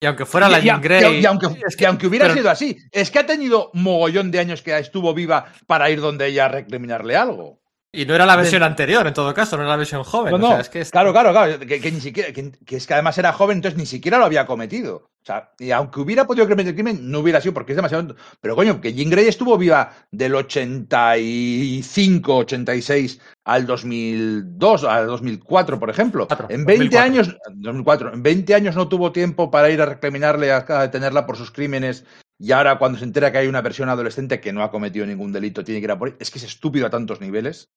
y 0.00 0.06
aunque 0.06 0.24
fuera 0.24 0.48
la 0.48 0.60
Y- 0.60 0.62
Jean 0.62 0.80
Grey. 0.80 1.20
y 1.20 1.26
aunque, 1.26 1.46
Es 1.66 1.78
y 1.80 1.84
aunque 1.84 2.06
hubiera 2.06 2.24
pero- 2.26 2.36
sido 2.38 2.50
así 2.50 2.76
es 2.90 3.10
que 3.10 3.18
ha 3.18 3.26
tenido 3.26 3.70
mogollón 3.74 4.30
de 4.30 4.38
años 4.38 4.62
que 4.62 4.76
estuvo 4.78 5.12
viva 5.12 5.52
para 5.66 5.90
ir 5.90 6.00
donde 6.00 6.26
ella 6.26 6.46
a 6.46 6.48
recriminarle 6.48 7.16
algo 7.16 7.57
Y 7.90 8.04
no 8.04 8.14
era 8.14 8.26
la 8.26 8.36
versión 8.36 8.62
anterior, 8.62 9.06
en 9.06 9.14
todo 9.14 9.32
caso, 9.32 9.56
no 9.56 9.62
era 9.62 9.70
la 9.70 9.76
versión 9.78 10.04
joven. 10.04 10.32
No, 10.32 10.36
o 10.36 10.40
no, 10.40 10.48
sea, 10.48 10.60
es 10.60 10.68
que 10.68 10.80
es- 10.82 10.90
claro, 10.90 11.10
claro, 11.12 11.30
claro, 11.32 11.58
que, 11.60 11.80
que 11.80 11.90
ni 11.90 12.00
siquiera, 12.00 12.32
que, 12.34 12.52
que 12.52 12.76
es 12.76 12.86
que 12.86 12.92
además 12.92 13.16
era 13.16 13.32
joven, 13.32 13.56
entonces 13.58 13.78
ni 13.78 13.86
siquiera 13.86 14.18
lo 14.18 14.26
había 14.26 14.44
cometido. 14.46 15.10
O 15.22 15.26
sea, 15.28 15.52
y 15.58 15.70
aunque 15.70 16.00
hubiera 16.00 16.26
podido 16.26 16.46
cometer 16.46 16.68
el 16.68 16.74
crimen, 16.74 17.10
no 17.10 17.20
hubiera 17.20 17.40
sido 17.40 17.54
porque 17.54 17.72
es 17.72 17.76
demasiado. 17.76 18.14
Pero 18.40 18.56
coño, 18.56 18.80
que 18.80 18.92
Jean 18.92 19.10
Grey 19.10 19.26
estuvo 19.28 19.56
viva 19.58 19.92
del 20.10 20.34
85, 20.34 22.36
86 22.36 23.20
al 23.44 23.66
2002, 23.66 24.84
al 24.84 25.06
2004, 25.06 25.78
por 25.78 25.90
ejemplo. 25.90 26.26
Cuatro, 26.26 26.46
En 26.50 26.64
20 26.64 26.96
2004. 26.96 27.00
años, 27.00 27.36
2004, 27.54 28.14
en 28.14 28.22
20 28.22 28.54
años 28.54 28.76
no 28.76 28.88
tuvo 28.88 29.12
tiempo 29.12 29.50
para 29.50 29.70
ir 29.70 29.80
a 29.80 29.86
recriminarle, 29.86 30.52
a, 30.52 30.64
a 30.68 30.82
detenerla 30.82 31.26
por 31.26 31.36
sus 31.36 31.50
crímenes. 31.50 32.04
Y 32.38 32.52
ahora, 32.52 32.78
cuando 32.78 32.98
se 32.98 33.04
entera 33.04 33.32
que 33.32 33.38
hay 33.38 33.48
una 33.48 33.62
versión 33.62 33.88
adolescente 33.88 34.40
que 34.40 34.52
no 34.52 34.62
ha 34.62 34.70
cometido 34.70 35.04
ningún 35.06 35.32
delito, 35.32 35.64
tiene 35.64 35.80
que 35.80 35.84
ir 35.84 35.90
a 35.90 35.98
por. 35.98 36.16
Es 36.20 36.30
que 36.30 36.38
es 36.38 36.44
estúpido 36.44 36.86
a 36.86 36.90
tantos 36.90 37.20
niveles. 37.20 37.70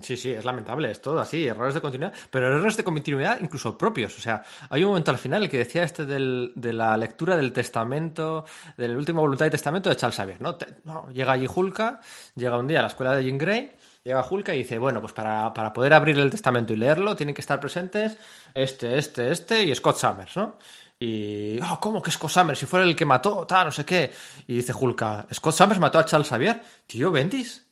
Sí, 0.00 0.16
sí, 0.16 0.30
es 0.30 0.44
lamentable, 0.44 0.92
es 0.92 1.00
todo 1.02 1.18
así, 1.18 1.44
errores 1.44 1.74
de 1.74 1.80
continuidad, 1.80 2.14
pero 2.30 2.46
errores 2.46 2.76
de 2.76 2.84
continuidad 2.84 3.40
incluso 3.40 3.76
propios. 3.76 4.16
O 4.16 4.20
sea, 4.20 4.44
hay 4.70 4.84
un 4.84 4.90
momento 4.90 5.10
al 5.10 5.18
final 5.18 5.48
que 5.50 5.58
decía 5.58 5.82
este 5.82 6.06
del- 6.06 6.52
de 6.54 6.72
la 6.72 6.96
lectura 6.96 7.36
del 7.36 7.52
testamento, 7.52 8.44
del 8.76 8.96
último 8.96 9.22
voluntad 9.22 9.46
y 9.46 9.50
testamento 9.50 9.90
de 9.90 9.96
Charles 9.96 10.14
Xavier, 10.16 10.40
¿no? 10.40 10.56
No, 10.84 11.08
llega 11.10 11.32
allí 11.32 11.48
Hulka, 11.52 11.98
llega 12.36 12.58
un 12.58 12.68
día 12.68 12.78
a 12.78 12.82
la 12.82 12.88
escuela 12.88 13.16
de 13.16 13.24
Jean 13.24 13.38
Grey, 13.38 13.72
llega 14.04 14.24
Hulka 14.24 14.54
y 14.54 14.58
dice, 14.58 14.78
bueno, 14.78 15.00
pues 15.00 15.12
para, 15.14 15.52
para 15.52 15.72
poder 15.72 15.94
abrir 15.94 16.16
el 16.16 16.30
testamento 16.30 16.72
y 16.72 16.76
leerlo 16.76 17.16
tienen 17.16 17.34
que 17.34 17.40
estar 17.40 17.58
presentes 17.58 18.18
este, 18.54 18.96
este, 18.98 19.32
este 19.32 19.64
y 19.64 19.74
Scott 19.74 19.96
Summers, 19.96 20.36
¿no? 20.36 20.58
Y, 21.04 21.58
oh, 21.60 21.80
¿cómo 21.80 22.00
que 22.00 22.12
Scott 22.12 22.30
Summers? 22.30 22.60
Si 22.60 22.66
fuera 22.66 22.86
el 22.86 22.94
que 22.94 23.04
mató, 23.04 23.44
tal, 23.44 23.66
no 23.66 23.72
sé 23.72 23.84
qué. 23.84 24.12
Y 24.46 24.54
dice 24.54 24.72
Hulka, 24.72 25.26
¿Scott 25.34 25.54
Summers 25.54 25.80
mató 25.80 25.98
a 25.98 26.04
Charles 26.04 26.28
Xavier? 26.28 26.62
Tío, 26.86 27.10
Bendis, 27.10 27.66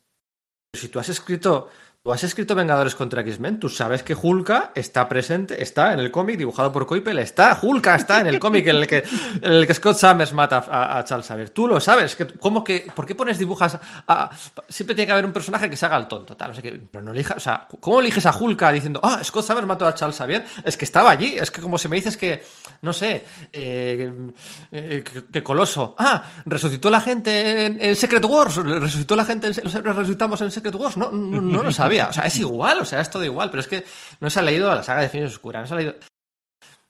si 0.73 0.89
tú 0.89 0.99
has 0.99 1.09
escrito, 1.11 1.71
tú 2.03 2.11
has 2.13 2.25
escrito 2.25 2.55
Vengadores 2.55 2.95
contra 2.95 3.21
X-Men, 3.21 3.61
tú 3.61 3.69
sabes 3.69 4.03
que 4.03 4.15
Hulka 4.15 4.73
está 4.75 5.07
presente, 5.07 5.63
está 5.63 5.93
en 5.93 6.01
el 6.01 6.11
cómic 6.11 6.39
dibujado 6.39 6.73
por 6.73 6.87
Coipel, 6.87 7.19
está, 7.19 7.59
Hulka 7.61 7.95
está 7.95 8.21
en 8.21 8.27
el 8.27 8.39
cómic 8.39 8.67
en 8.69 8.77
el 8.77 8.87
que, 8.87 9.05
en 9.43 9.53
el 9.53 9.67
que 9.67 9.75
Scott 9.75 9.99
Summers 9.99 10.33
mata 10.33 10.65
a, 10.67 10.99
a 10.99 11.05
Charles 11.05 11.27
Xavier. 11.27 11.51
Tú 11.51 11.69
lo 11.69 11.79
sabes, 11.79 12.17
¿cómo 12.39 12.65
que, 12.65 12.91
¿por 12.95 13.05
qué 13.05 13.15
pones 13.15 13.39
dibujas 13.39 13.79
a, 14.09 14.31
siempre 14.67 14.95
tiene 14.95 15.09
que 15.09 15.13
haber 15.13 15.27
un 15.27 15.33
personaje 15.33 15.69
que 15.69 15.77
se 15.77 15.85
haga 15.85 15.99
el 15.99 16.09
tonto, 16.09 16.35
tal, 16.37 16.53
pero 16.91 17.05
no 17.05 17.13
elija, 17.13 17.35
o 17.35 17.41
sea, 17.41 17.69
¿cómo 17.81 18.01
eliges 18.01 18.25
a 18.25 18.35
Hulka 18.35 18.73
diciendo, 18.73 19.01
ah, 19.03 19.21
Scott 19.23 19.45
Summers 19.45 19.67
mató 19.67 19.87
a 19.87 19.95
Charles 19.95 20.17
Xavier? 20.17 20.47
Es 20.65 20.79
que 20.79 20.87
estaba 20.87 21.11
allí, 21.11 21.37
es 21.37 21.51
que 21.51 21.61
como 21.61 21.77
si 21.77 21.89
me 21.89 21.97
dices 21.97 22.17
que, 22.17 22.43
no 22.81 22.95
sé, 22.95 23.27
eh, 23.53 24.11
eh, 24.73 25.05
que, 25.31 25.43
Coloso, 25.43 25.97
ah, 25.99 26.23
resucitó 26.47 26.89
la 26.89 27.01
gente 27.01 27.67
en, 27.67 27.79
en 27.79 27.95
Secret 27.95 28.25
Wars, 28.25 28.57
resucitó 28.57 29.17
la 29.17 29.27
gente, 29.27 29.49
en, 29.49 29.55
resucitamos 29.55 30.41
en 30.41 30.51
Secret 30.51 30.75
Wars, 30.75 30.97
no, 30.97 31.11
no, 31.11 31.41
no 31.43 31.63
lo 31.63 31.71
o 31.99 32.13
sea, 32.13 32.25
es 32.25 32.37
igual, 32.39 32.79
o 32.81 32.85
sea, 32.85 33.01
es 33.01 33.11
todo 33.11 33.25
igual, 33.25 33.51
pero 33.51 33.61
es 33.61 33.67
que 33.69 33.85
no 34.21 34.31
se 34.31 34.39
ha 34.41 34.43
leído 34.43 34.75
la 34.75 34.83
saga 34.83 35.03
de 35.03 35.09
Fines 35.09 35.33
Oscura, 35.33 35.61
no 35.61 35.67
se 35.67 35.75
ha 35.75 35.77
leído... 35.77 35.95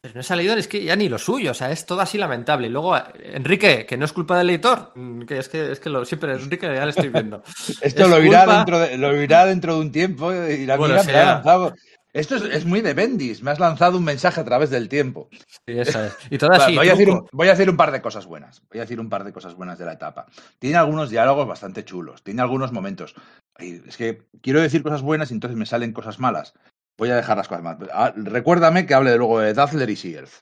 Pero 0.03 0.15
no 0.15 0.23
se 0.23 0.33
ha 0.33 0.37
leído, 0.37 0.55
es 0.57 0.67
que 0.67 0.83
ya 0.83 0.97
ni 0.97 1.11
lo 1.11 1.19
suyo, 1.19 1.51
o 1.51 1.55
sea, 1.55 1.71
es 1.71 1.85
todo 1.85 2.01
así 2.01 2.17
lamentable. 2.17 2.69
Y 2.69 2.71
luego, 2.71 2.97
Enrique, 3.23 3.85
que 3.85 3.99
no 3.99 4.07
es 4.07 4.15
culpa 4.15 4.39
del 4.39 4.49
editor, 4.49 4.93
mm, 4.95 5.23
que 5.27 5.39
es 5.39 5.49
que, 5.51 5.73
es 5.73 5.79
que 5.81 5.91
lo, 5.91 6.07
siempre, 6.07 6.33
Enrique, 6.33 6.67
ya 6.75 6.85
le 6.87 6.91
estoy 6.91 7.11
viendo. 7.11 7.43
Esto 7.83 8.05
Es 8.05 8.09
lo 8.09 8.17
culpa- 8.17 8.57
dentro 8.57 8.79
de, 8.79 8.97
lo 8.97 9.09
oirá 9.09 9.45
dentro 9.45 9.75
de 9.75 9.81
un 9.81 9.93
tiempo 9.93 10.33
y 10.33 10.65
la 10.65 10.79
Bueno, 10.79 10.95
mira 10.95 11.05
sí, 11.05 11.11
me 11.11 11.19
ha 11.19 11.25
lanzado. 11.35 11.75
Esto 12.13 12.37
es, 12.37 12.43
es 12.43 12.65
muy 12.65 12.81
de 12.81 12.95
Bendis, 12.95 13.43
me 13.43 13.53
has 13.53 13.61
lanzado 13.61 13.99
un 13.99 14.05
mensaje 14.05 14.41
a 14.41 14.45
través 14.45 14.71
del 14.71 14.89
tiempo. 14.89 15.29
Sí, 15.31 15.79
esa 15.79 16.07
es. 16.07 16.17
Y 16.31 16.39
todo 16.39 16.51
Va, 16.51 16.57
así, 16.57 16.75
voy, 16.77 16.89
a 16.89 16.93
decir 16.93 17.11
un, 17.11 17.29
voy 17.31 17.49
a 17.49 17.51
decir 17.53 17.71
un 17.71 17.77
par 17.77 17.93
de 17.93 18.01
cosas 18.03 18.27
buenas. 18.27 18.63
Voy 18.71 18.81
a 18.81 18.83
decir 18.83 18.99
un 18.99 19.09
par 19.09 19.23
de 19.23 19.33
cosas 19.33 19.55
buenas 19.55 19.79
de 19.79 19.85
la 19.85 19.93
etapa. 19.93 20.27
Tiene 20.59 20.79
algunos 20.79 21.11
diálogos 21.11 21.47
bastante 21.47 21.85
chulos. 21.85 22.25
Tiene 22.25 22.43
algunos 22.43 22.73
momentos. 22.73 23.15
Es 23.61 23.97
que 23.97 24.23
quiero 24.43 24.61
decir 24.61 24.83
cosas 24.83 25.03
buenas 25.03 25.31
y 25.31 25.35
entonces 25.35 25.57
me 25.59 25.67
salen 25.67 25.93
cosas 25.93 26.19
malas. 26.19 26.55
Voy 26.99 27.11
a 27.11 27.17
dejar 27.17 27.37
las 27.37 27.49
cosas 27.49 27.63
malas. 27.63 27.89
Ah, 27.93 28.13
Recuérdame 28.17 28.87
que 28.87 28.95
hable 28.95 29.17
luego 29.17 29.41
de 29.41 29.55
Dazzler 29.55 29.89
y 29.91 29.97
Seaelf. 29.97 30.41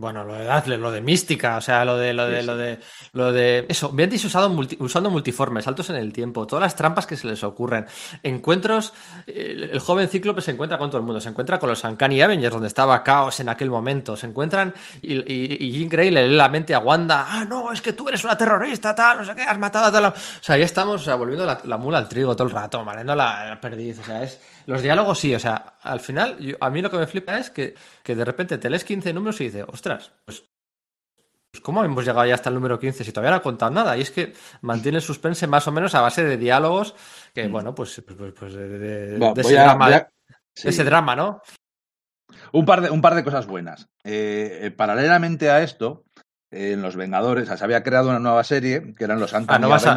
Bueno, 0.00 0.24
lo 0.24 0.32
de 0.34 0.44
Dazzler, 0.44 0.78
lo 0.78 0.90
de 0.90 1.02
mística, 1.02 1.58
o 1.58 1.60
sea, 1.60 1.84
lo 1.84 1.98
de 1.98 2.14
lo 2.14 2.26
de 2.26 2.40
Sí, 2.40 2.46
lo 2.46 2.56
de 2.56 2.78
lo 3.12 3.32
de 3.32 3.66
eso, 3.68 3.90
Bendis 3.92 4.24
usado 4.24 4.48
multi- 4.48 4.78
usando 4.80 5.10
multiformes, 5.10 5.64
saltos 5.64 5.90
en 5.90 5.96
el 5.96 6.10
tiempo, 6.10 6.46
todas 6.46 6.62
las 6.62 6.74
trampas 6.74 7.06
que 7.06 7.18
se 7.18 7.26
les 7.26 7.44
ocurren, 7.44 7.84
encuentros, 8.22 8.94
el, 9.26 9.64
el 9.64 9.78
joven 9.80 10.08
Cíclope 10.08 10.40
se 10.40 10.52
encuentra 10.52 10.78
con 10.78 10.88
todo 10.90 10.98
el 10.98 11.04
mundo, 11.04 11.20
se 11.20 11.28
encuentra 11.28 11.58
con 11.58 11.68
los 11.68 11.84
Uncanny 11.84 12.22
Avengers 12.22 12.52
donde 12.52 12.68
estaba 12.68 13.02
Caos 13.02 13.40
en 13.40 13.50
aquel 13.50 13.68
momento, 13.68 14.16
se 14.16 14.26
encuentran 14.26 14.72
y, 15.02 15.16
y, 15.16 15.56
y 15.60 15.72
Jean 15.72 15.88
Grey 15.90 16.10
le 16.10 16.28
lee 16.28 16.36
la 16.36 16.48
mente 16.48 16.74
a 16.74 16.78
Wanda, 16.78 17.26
ah 17.28 17.44
no, 17.44 17.70
es 17.70 17.82
que 17.82 17.92
tú 17.92 18.08
eres 18.08 18.24
una 18.24 18.38
terrorista, 18.38 18.94
tal, 18.94 19.18
no 19.18 19.24
sé 19.26 19.34
qué, 19.34 19.42
has 19.42 19.58
matado 19.58 19.86
a 19.86 19.92
tal, 19.92 20.04
o 20.06 20.14
sea, 20.40 20.56
ya 20.56 20.64
estamos, 20.64 21.02
o 21.02 21.04
sea, 21.04 21.16
volviendo 21.16 21.44
la, 21.44 21.60
la 21.64 21.76
mula 21.76 21.98
al 21.98 22.08
trigo 22.08 22.34
todo 22.34 22.48
el 22.48 22.54
rato, 22.54 22.82
mareando 22.84 23.14
la, 23.14 23.44
la 23.50 23.60
perdiz, 23.60 23.98
o 24.00 24.04
sea, 24.04 24.22
es 24.22 24.40
los 24.66 24.82
diálogos 24.82 25.18
sí, 25.18 25.34
o 25.34 25.38
sea, 25.38 25.78
al 25.82 26.00
final 26.00 26.38
yo- 26.38 26.56
a 26.60 26.70
mí 26.70 26.82
lo 26.82 26.90
que 26.90 26.98
me 26.98 27.06
flipa 27.06 27.38
es 27.38 27.50
que, 27.50 27.74
que 28.02 28.14
de 28.14 28.24
repente 28.24 28.58
te 28.58 28.70
lees 28.70 28.84
15 28.84 29.12
números 29.12 29.40
y 29.40 29.44
dices, 29.44 29.64
ostras, 29.68 30.12
pues 30.24 30.44
pues, 31.52 31.62
¿Cómo 31.62 31.82
hemos 31.84 32.04
llegado 32.04 32.24
ya 32.26 32.34
hasta 32.34 32.48
el 32.48 32.54
número 32.54 32.78
15 32.78 33.02
si 33.02 33.10
todavía 33.10 33.32
no 33.32 33.36
ha 33.38 33.42
contado 33.42 33.72
nada? 33.72 33.96
Y 33.96 34.02
es 34.02 34.12
que 34.12 34.34
mantiene 34.60 34.98
el 34.98 35.02
suspense 35.02 35.48
más 35.48 35.66
o 35.66 35.72
menos 35.72 35.96
a 35.96 36.00
base 36.00 36.22
de 36.22 36.36
diálogos 36.36 36.94
que, 37.34 37.48
bueno, 37.48 37.74
pues, 37.74 38.00
pues, 38.06 38.16
pues- 38.16 38.32
pues 38.38 38.54
de, 38.54 39.18
ese, 39.40 39.58
a- 39.58 39.64
drama, 39.64 39.86
de 39.90 39.94
ese 40.70 40.84
drama, 40.84 41.16
¿no? 41.16 41.42
Un 42.52 42.64
par 42.64 42.82
de, 42.82 42.90
un 42.90 43.00
par 43.00 43.16
de 43.16 43.24
cosas 43.24 43.46
buenas. 43.48 43.88
Eh, 44.04 44.60
eh, 44.62 44.70
paralelamente 44.70 45.50
a 45.50 45.60
esto, 45.62 46.04
eh, 46.52 46.72
en 46.74 46.82
Los 46.82 46.94
Vengadores 46.94 47.48
se 47.48 47.64
había 47.64 47.82
creado 47.82 48.10
una 48.10 48.20
nueva 48.20 48.44
serie 48.44 48.94
que 48.94 49.02
eran 49.02 49.18
los 49.18 49.32
Uncanny 49.32 49.56
Ah, 49.56 49.58
¿no 49.58 49.68
vas 49.68 49.86
a- 49.86 49.94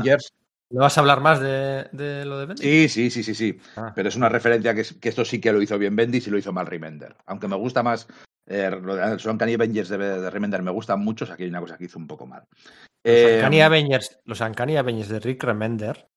¿No 0.73 0.81
vas 0.81 0.97
a 0.97 1.01
hablar 1.01 1.21
más 1.21 1.39
de, 1.39 1.87
de 1.91 2.25
lo 2.25 2.39
de 2.39 2.45
Bendis? 2.47 2.65
Sí, 2.65 2.89
sí, 2.89 3.09
sí, 3.11 3.23
sí, 3.23 3.35
sí. 3.35 3.59
Ah. 3.77 3.91
Pero 3.95 4.09
es 4.09 4.15
una 4.15 4.27
referencia 4.27 4.73
que, 4.73 4.81
es- 4.81 4.93
que 4.93 5.09
esto 5.09 5.23
sí 5.23 5.39
que 5.39 5.53
lo 5.53 5.61
hizo 5.61 5.77
bien 5.77 5.95
Bendis 5.95 6.27
y 6.27 6.31
lo 6.31 6.37
hizo 6.37 6.51
mal 6.51 6.65
Remender. 6.65 7.15
Aunque 7.27 7.47
me 7.47 7.55
gusta 7.55 7.83
más. 7.83 8.07
Eh, 8.47 8.69
lo 8.69 9.31
Uncanny 9.31 9.53
Avengers 9.53 9.87
de, 9.89 9.97
de 9.97 10.29
Remender 10.29 10.61
me 10.63 10.71
gustan 10.71 10.99
mucho, 10.99 11.23
o 11.23 11.27
sea, 11.27 11.35
aquí 11.35 11.43
hay 11.43 11.49
una 11.49 11.61
cosa 11.61 11.77
que 11.77 11.85
hizo 11.85 11.97
un 11.99 12.07
poco 12.07 12.25
mal. 12.25 12.43
Los 12.51 13.15
Eh, 13.15 13.35
Uncanny 13.37 13.61
Avengers, 13.61 14.19
los 14.25 14.41
Uncanny 14.41 14.75
Avengers 14.77 15.09
de 15.09 15.19
Rick 15.19 15.43
Remender. 15.43 16.09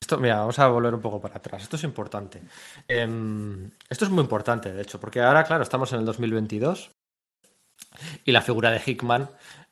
Esto, 0.00 0.18
mira, 0.18 0.38
vamos 0.40 0.58
a 0.58 0.68
volver 0.68 0.94
un 0.94 1.00
poco 1.00 1.20
para 1.20 1.36
atrás. 1.36 1.62
Esto 1.62 1.76
es 1.76 1.84
importante. 1.84 2.40
Em, 2.88 3.70
esto 3.88 4.04
es 4.06 4.10
muy 4.10 4.22
importante, 4.22 4.72
de 4.72 4.82
hecho, 4.82 4.98
porque 5.00 5.20
ahora, 5.20 5.44
claro, 5.44 5.62
estamos 5.62 5.92
en 5.92 6.00
el 6.00 6.04
2022 6.06 6.90
y 8.24 8.32
la 8.32 8.42
figura 8.42 8.70
de 8.70 8.80
Hickman, 8.84 9.28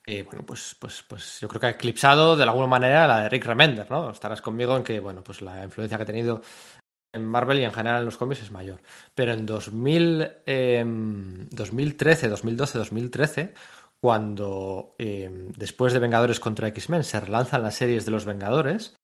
eh, 0.06 0.22
bueno, 0.22 0.44
pues, 0.44 0.76
pues, 0.78 1.02
pues 1.08 1.40
yo 1.40 1.48
creo 1.48 1.60
que 1.60 1.66
ha 1.66 1.70
eclipsado 1.70 2.36
de 2.36 2.42
alguna 2.42 2.66
manera 2.66 3.06
la 3.06 3.22
de 3.22 3.28
Rick 3.30 3.46
Remender, 3.46 3.90
¿no? 3.90 4.10
Estarás 4.10 4.42
conmigo 4.42 4.76
en 4.76 4.84
que, 4.84 5.00
bueno, 5.00 5.24
pues 5.24 5.40
la 5.40 5.64
influencia 5.64 5.96
que 5.96 6.02
ha 6.02 6.06
tenido 6.06 6.42
en 7.12 7.24
Marvel 7.24 7.60
y 7.60 7.64
en 7.64 7.72
general 7.72 8.00
en 8.00 8.04
los 8.06 8.18
cómics 8.18 8.42
es 8.42 8.50
mayor. 8.50 8.82
Pero 9.14 9.32
en 9.32 9.46
2000, 9.46 10.28
em, 10.44 11.48
2013, 11.48 12.28
2012, 12.28 12.78
2013, 12.78 13.54
cuando 14.00 14.94
em, 14.98 15.50
después 15.52 15.94
de 15.94 16.00
Vengadores 16.00 16.40
contra 16.40 16.68
X-Men 16.68 17.04
se 17.04 17.20
relanzan 17.20 17.62
las 17.62 17.76
series 17.76 18.04
de 18.04 18.10
los 18.10 18.26
Vengadores, 18.26 18.96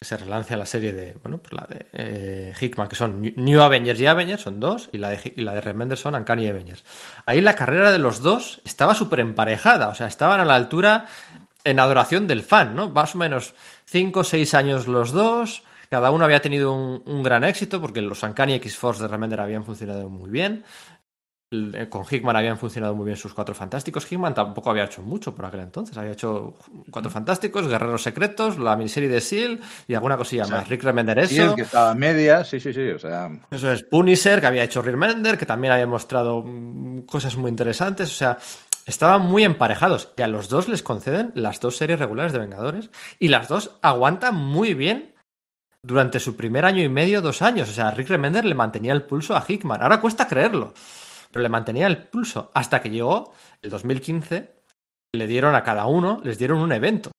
se 0.00 0.16
relanza 0.16 0.56
la 0.56 0.66
serie 0.66 0.92
de, 0.92 1.16
bueno, 1.22 1.38
pues 1.38 1.52
la 1.52 1.66
de 1.68 1.86
eh, 1.92 2.52
Hickman, 2.60 2.88
que 2.88 2.96
son 2.96 3.20
New 3.20 3.60
Avengers 3.60 4.00
y 4.00 4.06
Avengers, 4.06 4.42
son 4.42 4.60
dos, 4.60 4.88
y 4.92 4.98
la 4.98 5.10
de, 5.10 5.32
y 5.36 5.40
la 5.42 5.54
de 5.54 5.60
Remender 5.60 5.98
son 5.98 6.14
Uncanny 6.14 6.48
Avengers. 6.48 6.84
Ahí 7.26 7.40
la 7.40 7.54
carrera 7.54 7.90
de 7.92 7.98
los 7.98 8.20
dos 8.20 8.60
estaba 8.64 8.94
súper 8.94 9.20
emparejada, 9.20 9.88
o 9.88 9.94
sea, 9.94 10.06
estaban 10.06 10.40
a 10.40 10.44
la 10.44 10.54
altura 10.54 11.06
en 11.64 11.80
adoración 11.80 12.26
del 12.26 12.42
fan, 12.42 12.74
¿no? 12.74 12.90
Más 12.90 13.14
o 13.14 13.18
menos 13.18 13.54
5 13.86 14.20
o 14.20 14.24
6 14.24 14.54
años 14.54 14.86
los 14.86 15.12
dos, 15.12 15.62
cada 15.88 16.10
uno 16.10 16.24
había 16.24 16.42
tenido 16.42 16.72
un, 16.72 17.02
un 17.06 17.22
gran 17.22 17.44
éxito, 17.44 17.80
porque 17.80 18.02
los 18.02 18.22
Uncanny 18.22 18.54
X-Force 18.54 19.02
de 19.02 19.08
Remender 19.08 19.40
habían 19.40 19.64
funcionado 19.64 20.08
muy 20.10 20.30
bien. 20.30 20.64
Eh, 21.74 21.88
Con 21.88 22.04
Hickman 22.08 22.36
habían 22.36 22.58
funcionado 22.58 22.94
muy 22.94 23.06
bien 23.06 23.16
sus 23.16 23.34
cuatro 23.34 23.54
fantásticos. 23.54 24.10
Hickman 24.10 24.34
tampoco 24.34 24.70
había 24.70 24.84
hecho 24.84 25.02
mucho 25.02 25.34
por 25.34 25.46
aquel 25.46 25.60
entonces. 25.60 25.96
Había 25.96 26.12
hecho 26.12 26.54
cuatro 26.90 27.10
fantásticos, 27.10 27.68
Guerreros 27.68 28.02
Secretos, 28.02 28.58
la 28.58 28.76
miniserie 28.76 29.08
de 29.08 29.20
Seal 29.20 29.60
y 29.88 29.94
alguna 29.94 30.16
cosilla 30.16 30.46
más. 30.46 30.68
Rick 30.68 30.82
Remender 30.82 31.26
sí, 31.26 31.36
eso. 31.38 31.50
el 31.50 31.56
que 31.56 31.62
estaba 31.62 31.94
media, 31.94 32.44
sí, 32.44 32.60
sí, 32.60 32.72
sí. 32.72 32.88
O 32.90 32.98
sea, 32.98 33.30
Eso 33.50 33.72
es 33.72 33.82
Punisher, 33.84 34.40
que 34.40 34.46
había 34.46 34.64
hecho 34.64 34.82
Rick 34.82 34.94
Remender, 34.94 35.38
que 35.38 35.46
también 35.46 35.72
había 35.72 35.86
mostrado 35.86 36.42
mm, 36.42 37.00
cosas 37.02 37.36
muy 37.36 37.50
interesantes. 37.50 38.10
O 38.10 38.14
sea, 38.14 38.38
estaban 38.86 39.22
muy 39.22 39.44
emparejados. 39.44 40.12
Y 40.16 40.22
a 40.22 40.28
los 40.28 40.48
dos 40.48 40.68
les 40.68 40.82
conceden 40.82 41.32
las 41.34 41.60
dos 41.60 41.76
series 41.76 41.98
regulares 41.98 42.32
de 42.32 42.38
Vengadores. 42.38 42.90
Y 43.18 43.28
las 43.28 43.48
dos 43.48 43.72
aguantan 43.82 44.34
muy 44.34 44.74
bien 44.74 45.14
durante 45.84 46.18
su 46.18 46.34
primer 46.34 46.64
año 46.64 46.82
y 46.82 46.88
medio, 46.88 47.20
dos 47.22 47.42
años. 47.42 47.68
O 47.68 47.72
sea, 47.72 47.90
Rick 47.90 48.08
Remender 48.08 48.44
le 48.44 48.54
mantenía 48.54 48.92
el 48.92 49.02
pulso 49.02 49.36
a 49.36 49.44
Hickman. 49.46 49.82
Ahora 49.82 50.00
cuesta 50.00 50.26
creerlo, 50.26 50.72
pero 51.34 51.42
le 51.42 51.48
mantenía 51.48 51.88
el 51.88 51.98
pulso 51.98 52.52
hasta 52.54 52.80
que 52.80 52.90
llegó 52.90 53.32
el 53.60 53.68
2015. 53.68 54.54
Le 55.14 55.26
dieron 55.26 55.56
a 55.56 55.64
cada 55.64 55.86
uno, 55.86 56.20
les 56.22 56.38
dieron 56.38 56.60
un 56.60 56.70
evento. 56.70 57.10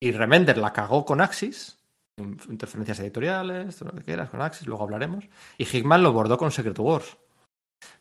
Y 0.00 0.10
Remender 0.10 0.58
la 0.58 0.72
cagó 0.72 1.04
con 1.04 1.20
Axis, 1.20 1.78
interferencias 2.16 2.98
editoriales, 2.98 3.76
todo 3.76 3.90
lo 3.90 3.98
que 3.98 4.02
quieras 4.02 4.28
con 4.28 4.42
Axis, 4.42 4.66
luego 4.66 4.82
hablaremos. 4.82 5.24
Y 5.56 5.64
Hickman 5.64 6.02
lo 6.02 6.12
bordó 6.12 6.36
con 6.36 6.50
Secret 6.50 6.76
Wars. 6.80 7.16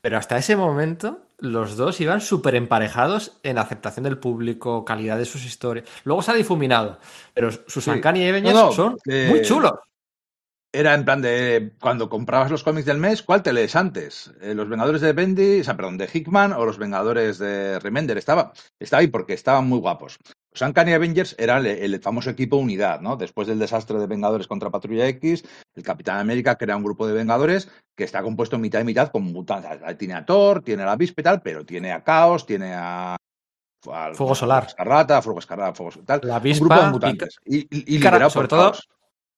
Pero 0.01 0.17
hasta 0.17 0.39
ese 0.39 0.55
momento, 0.55 1.21
los 1.37 1.77
dos 1.77 2.01
iban 2.01 2.19
súper 2.19 2.55
emparejados 2.55 3.37
en 3.43 3.59
aceptación 3.59 4.05
del 4.05 4.17
público, 4.17 4.83
calidad 4.83 5.19
de 5.19 5.25
sus 5.25 5.45
historias. 5.45 5.87
Luego 6.03 6.23
se 6.23 6.31
ha 6.31 6.33
difuminado, 6.33 6.97
pero 7.35 7.51
sus 7.51 7.83
Sí. 7.83 8.55
No, 8.55 8.65
no, 8.65 8.71
son 8.71 8.97
eh, 9.05 9.27
muy 9.29 9.43
chulos. 9.43 9.73
Era 10.73 10.93
en 10.93 11.03
plan 11.03 11.21
de 11.21 11.73
cuando 11.81 12.09
comprabas 12.09 12.49
los 12.49 12.63
cómics 12.63 12.85
del 12.85 12.97
mes, 12.97 13.21
¿cuál 13.23 13.43
te 13.43 13.51
lees 13.51 13.75
antes? 13.75 14.33
Eh, 14.41 14.53
¿Los 14.53 14.69
Vengadores 14.69 15.01
de 15.01 15.11
Bendy, 15.11 15.59
o 15.59 15.63
sea, 15.63 15.75
perdón, 15.75 15.97
de 15.97 16.09
Hickman 16.11 16.53
o 16.53 16.65
los 16.65 16.77
Vengadores 16.77 17.37
de 17.39 17.77
Remender? 17.79 18.17
Estaba, 18.17 18.53
estaba 18.79 19.01
ahí 19.01 19.07
porque 19.07 19.33
estaban 19.33 19.67
muy 19.67 19.79
guapos. 19.79 20.17
Los 20.53 20.61
Uncanny 20.61 20.93
Avengers 20.93 21.35
era 21.37 21.57
el, 21.57 21.65
el 21.65 22.01
famoso 22.01 22.29
equipo 22.29 22.57
unidad, 22.57 23.01
¿no? 23.01 23.15
Después 23.17 23.47
del 23.47 23.59
desastre 23.59 23.99
de 23.99 24.07
Vengadores 24.07 24.47
contra 24.47 24.69
Patrulla 24.69 25.07
X, 25.07 25.43
el 25.75 25.83
Capitán 25.83 26.19
América 26.19 26.57
crea 26.57 26.77
un 26.77 26.83
grupo 26.83 27.07
de 27.07 27.13
Vengadores 27.13 27.69
que 27.95 28.03
está 28.03 28.21
compuesto 28.21 28.57
mitad 28.57 28.79
y 28.81 28.85
mitad 28.85 29.09
con 29.11 29.23
mutantes. 29.23 29.79
Tiene 29.97 30.13
a 30.13 30.25
Thor, 30.25 30.61
tiene 30.61 30.83
a 30.83 30.87
la 30.87 30.95
Vispe 30.95 31.21
y 31.21 31.23
tal, 31.23 31.41
pero 31.41 31.65
tiene 31.65 31.91
a 31.91 32.03
Caos, 32.03 32.45
tiene 32.45 32.73
a... 32.73 33.15
al- 33.89 34.15
Fuego 34.15 34.35
Solar. 34.35 34.65
Escarlata, 34.67 35.21
Fuego 35.21 35.39
Escarlata, 35.39 35.73
Fuego 35.73 36.01
tal. 36.05 36.19
La 36.23 36.35
un 36.35 36.39
Avispa, 36.39 36.65
grupo 36.65 36.81
de 36.85 36.91
mutantes. 36.91 37.35
Y, 37.45 37.59
y- 37.59 37.95
y 37.97 38.01
sobre 38.01 38.29
por 38.29 38.47
todo, 38.47 38.71
Caos. 38.71 38.87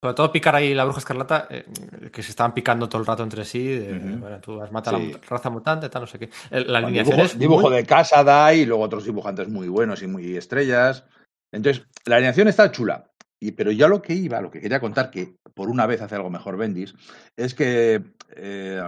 Sobre 0.04 0.16
todo 0.16 0.34
Pícara 0.34 0.62
y 0.62 0.74
la 0.74 0.84
Bruja 0.84 1.00
Escarlata, 1.00 1.48
eh, 1.50 1.64
que 2.12 2.22
se 2.22 2.32
estaban 2.32 2.54
picando 2.54 2.90
todo 2.90 3.00
el 3.00 3.08
rato 3.08 3.24
entre 3.24 3.46
sí. 3.46 3.66
de, 3.66 3.98
bueno, 4.18 4.38
tú 4.42 4.62
has 4.62 4.70
matado 4.70 4.98
Sí. 4.98 5.14
a 5.14 5.18
la 5.18 5.24
raza 5.30 5.50
mutante, 5.50 5.88
tal, 5.88 6.02
no 6.02 6.08
sé 6.08 6.20
qué. 6.20 6.30
La 6.52 6.80
alineación 6.80 7.16
dibujo, 7.16 7.22
es 7.26 7.40
dibujo 7.40 7.70
muy- 7.70 7.78
de 7.78 7.86
casa 7.86 8.22
da 8.22 8.54
y 8.54 8.66
luego 8.66 8.84
otros 8.84 9.06
dibujantes 9.06 9.48
muy 9.48 9.70
buenos 9.70 10.04
y 10.04 10.08
muy 10.08 10.36
estrellas. 10.36 11.06
Entonces, 11.54 11.86
la 12.04 12.18
alineación 12.18 12.50
está 12.50 12.70
chula. 12.70 13.12
Y, 13.40 13.54
pero 13.54 13.72
yo 13.72 13.88
lo 13.88 14.02
que 14.02 14.14
iba, 14.14 14.42
lo 14.42 14.52
que 14.52 14.60
quería 14.60 14.82
contar, 14.82 15.10
que 15.10 15.36
por 15.54 15.70
una 15.70 15.86
vez 15.86 16.02
hace 16.02 16.16
algo 16.16 16.30
mejor 16.30 16.58
Bendis, 16.58 16.94
es 17.38 17.54
que 17.56 18.04
eh, 18.36 18.82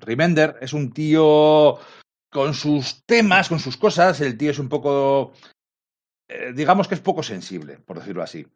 Remender 0.00 0.56
es 0.62 0.72
un 0.72 0.90
tío 0.94 1.76
con 2.32 2.54
sus 2.54 3.04
temas, 3.04 3.50
con 3.50 3.58
sus 3.58 3.76
cosas. 3.76 4.22
El 4.22 4.38
tío 4.38 4.50
es 4.52 4.58
un 4.58 4.70
poco, 4.70 5.32
eh, 6.30 6.52
digamos 6.54 6.88
que 6.88 6.94
es 6.94 7.00
poco 7.02 7.22
sensible, 7.22 7.76
por 7.76 7.98
decirlo 7.98 8.22
así. 8.22 8.46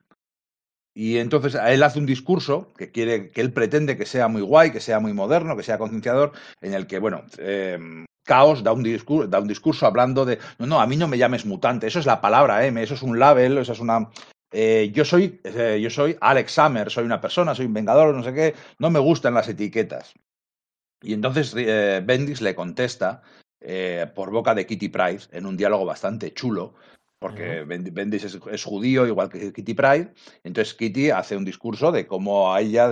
Y 0.99 1.19
entonces 1.19 1.55
él 1.63 1.83
hace 1.83 1.99
un 1.99 2.07
discurso 2.07 2.73
que 2.75 2.91
quiere, 2.91 3.29
que 3.29 3.43
él 3.43 3.53
pretende 3.53 3.99
que 3.99 4.07
sea 4.07 4.29
muy 4.29 4.41
guay, 4.41 4.71
que 4.71 4.81
sea 4.81 4.99
muy 4.99 5.13
moderno, 5.13 5.55
que 5.55 5.63
sea 5.63 5.77
concienciador, 5.77 6.33
en 6.63 6.73
el 6.73 6.87
que, 6.87 6.99
bueno, 6.99 7.23
eh, 7.37 7.79
Caos 8.25 8.65
da 8.65 8.73
un, 8.73 8.83
discurso, 8.83 9.29
da 9.29 9.39
un 9.39 9.47
discurso 9.47 9.85
hablando 9.85 10.25
de, 10.25 10.39
no, 10.59 10.67
no, 10.67 10.81
a 10.81 10.87
mí 10.87 10.97
no 10.97 11.07
me 11.07 11.19
llames 11.19 11.45
mutante, 11.45 11.87
eso 11.87 11.99
es 11.99 12.07
la 12.07 12.23
palabra 12.23 12.65
M, 12.65 12.83
eso 12.83 12.95
es 12.95 13.03
un 13.03 13.19
label, 13.19 13.59
eso 13.59 13.75
es 13.75 13.81
una... 13.81 14.09
eh, 14.51 14.91
yo, 14.95 15.05
soy, 15.05 15.39
eh, 15.45 15.79
yo 15.83 15.91
soy 15.91 16.17
Alex 16.19 16.53
Summer, 16.53 16.91
soy 16.91 17.05
una 17.05 17.21
persona, 17.21 17.55
soy 17.55 17.67
un 17.67 17.75
vengador, 17.75 18.15
no 18.15 18.25
sé 18.25 18.33
qué, 18.33 18.55
no 18.79 18.89
me 18.89 18.99
gustan 18.99 19.35
las 19.35 19.49
etiquetas. 19.51 20.15
Y 21.03 21.13
entonces 21.13 21.53
eh, 21.59 22.03
Bendis 22.03 22.41
le 22.41 22.55
contesta 22.55 23.21
eh, 23.61 24.11
por 24.15 24.31
boca 24.31 24.55
de 24.55 24.65
Kitty 24.65 24.89
Pryde 24.89 25.25
en 25.33 25.45
un 25.45 25.59
diálogo 25.59 25.85
bastante 25.85 26.33
chulo, 26.33 26.73
porque 27.19 27.65
Bendi- 27.67 27.93
Bendis 27.93 28.25
es, 28.25 28.39
es 28.51 28.65
judío 28.65 29.07
igual 29.07 29.29
que 29.29 29.53
Kitty 29.53 29.75
Pryde, 29.75 30.13
entonces 30.45 30.75
Kitty 30.75 31.11
hace 31.11 31.37
un 31.37 31.45
discurso 31.45 31.93
de 31.93 32.07
cómo 32.07 32.53
a 32.53 32.61
ella 32.61 32.91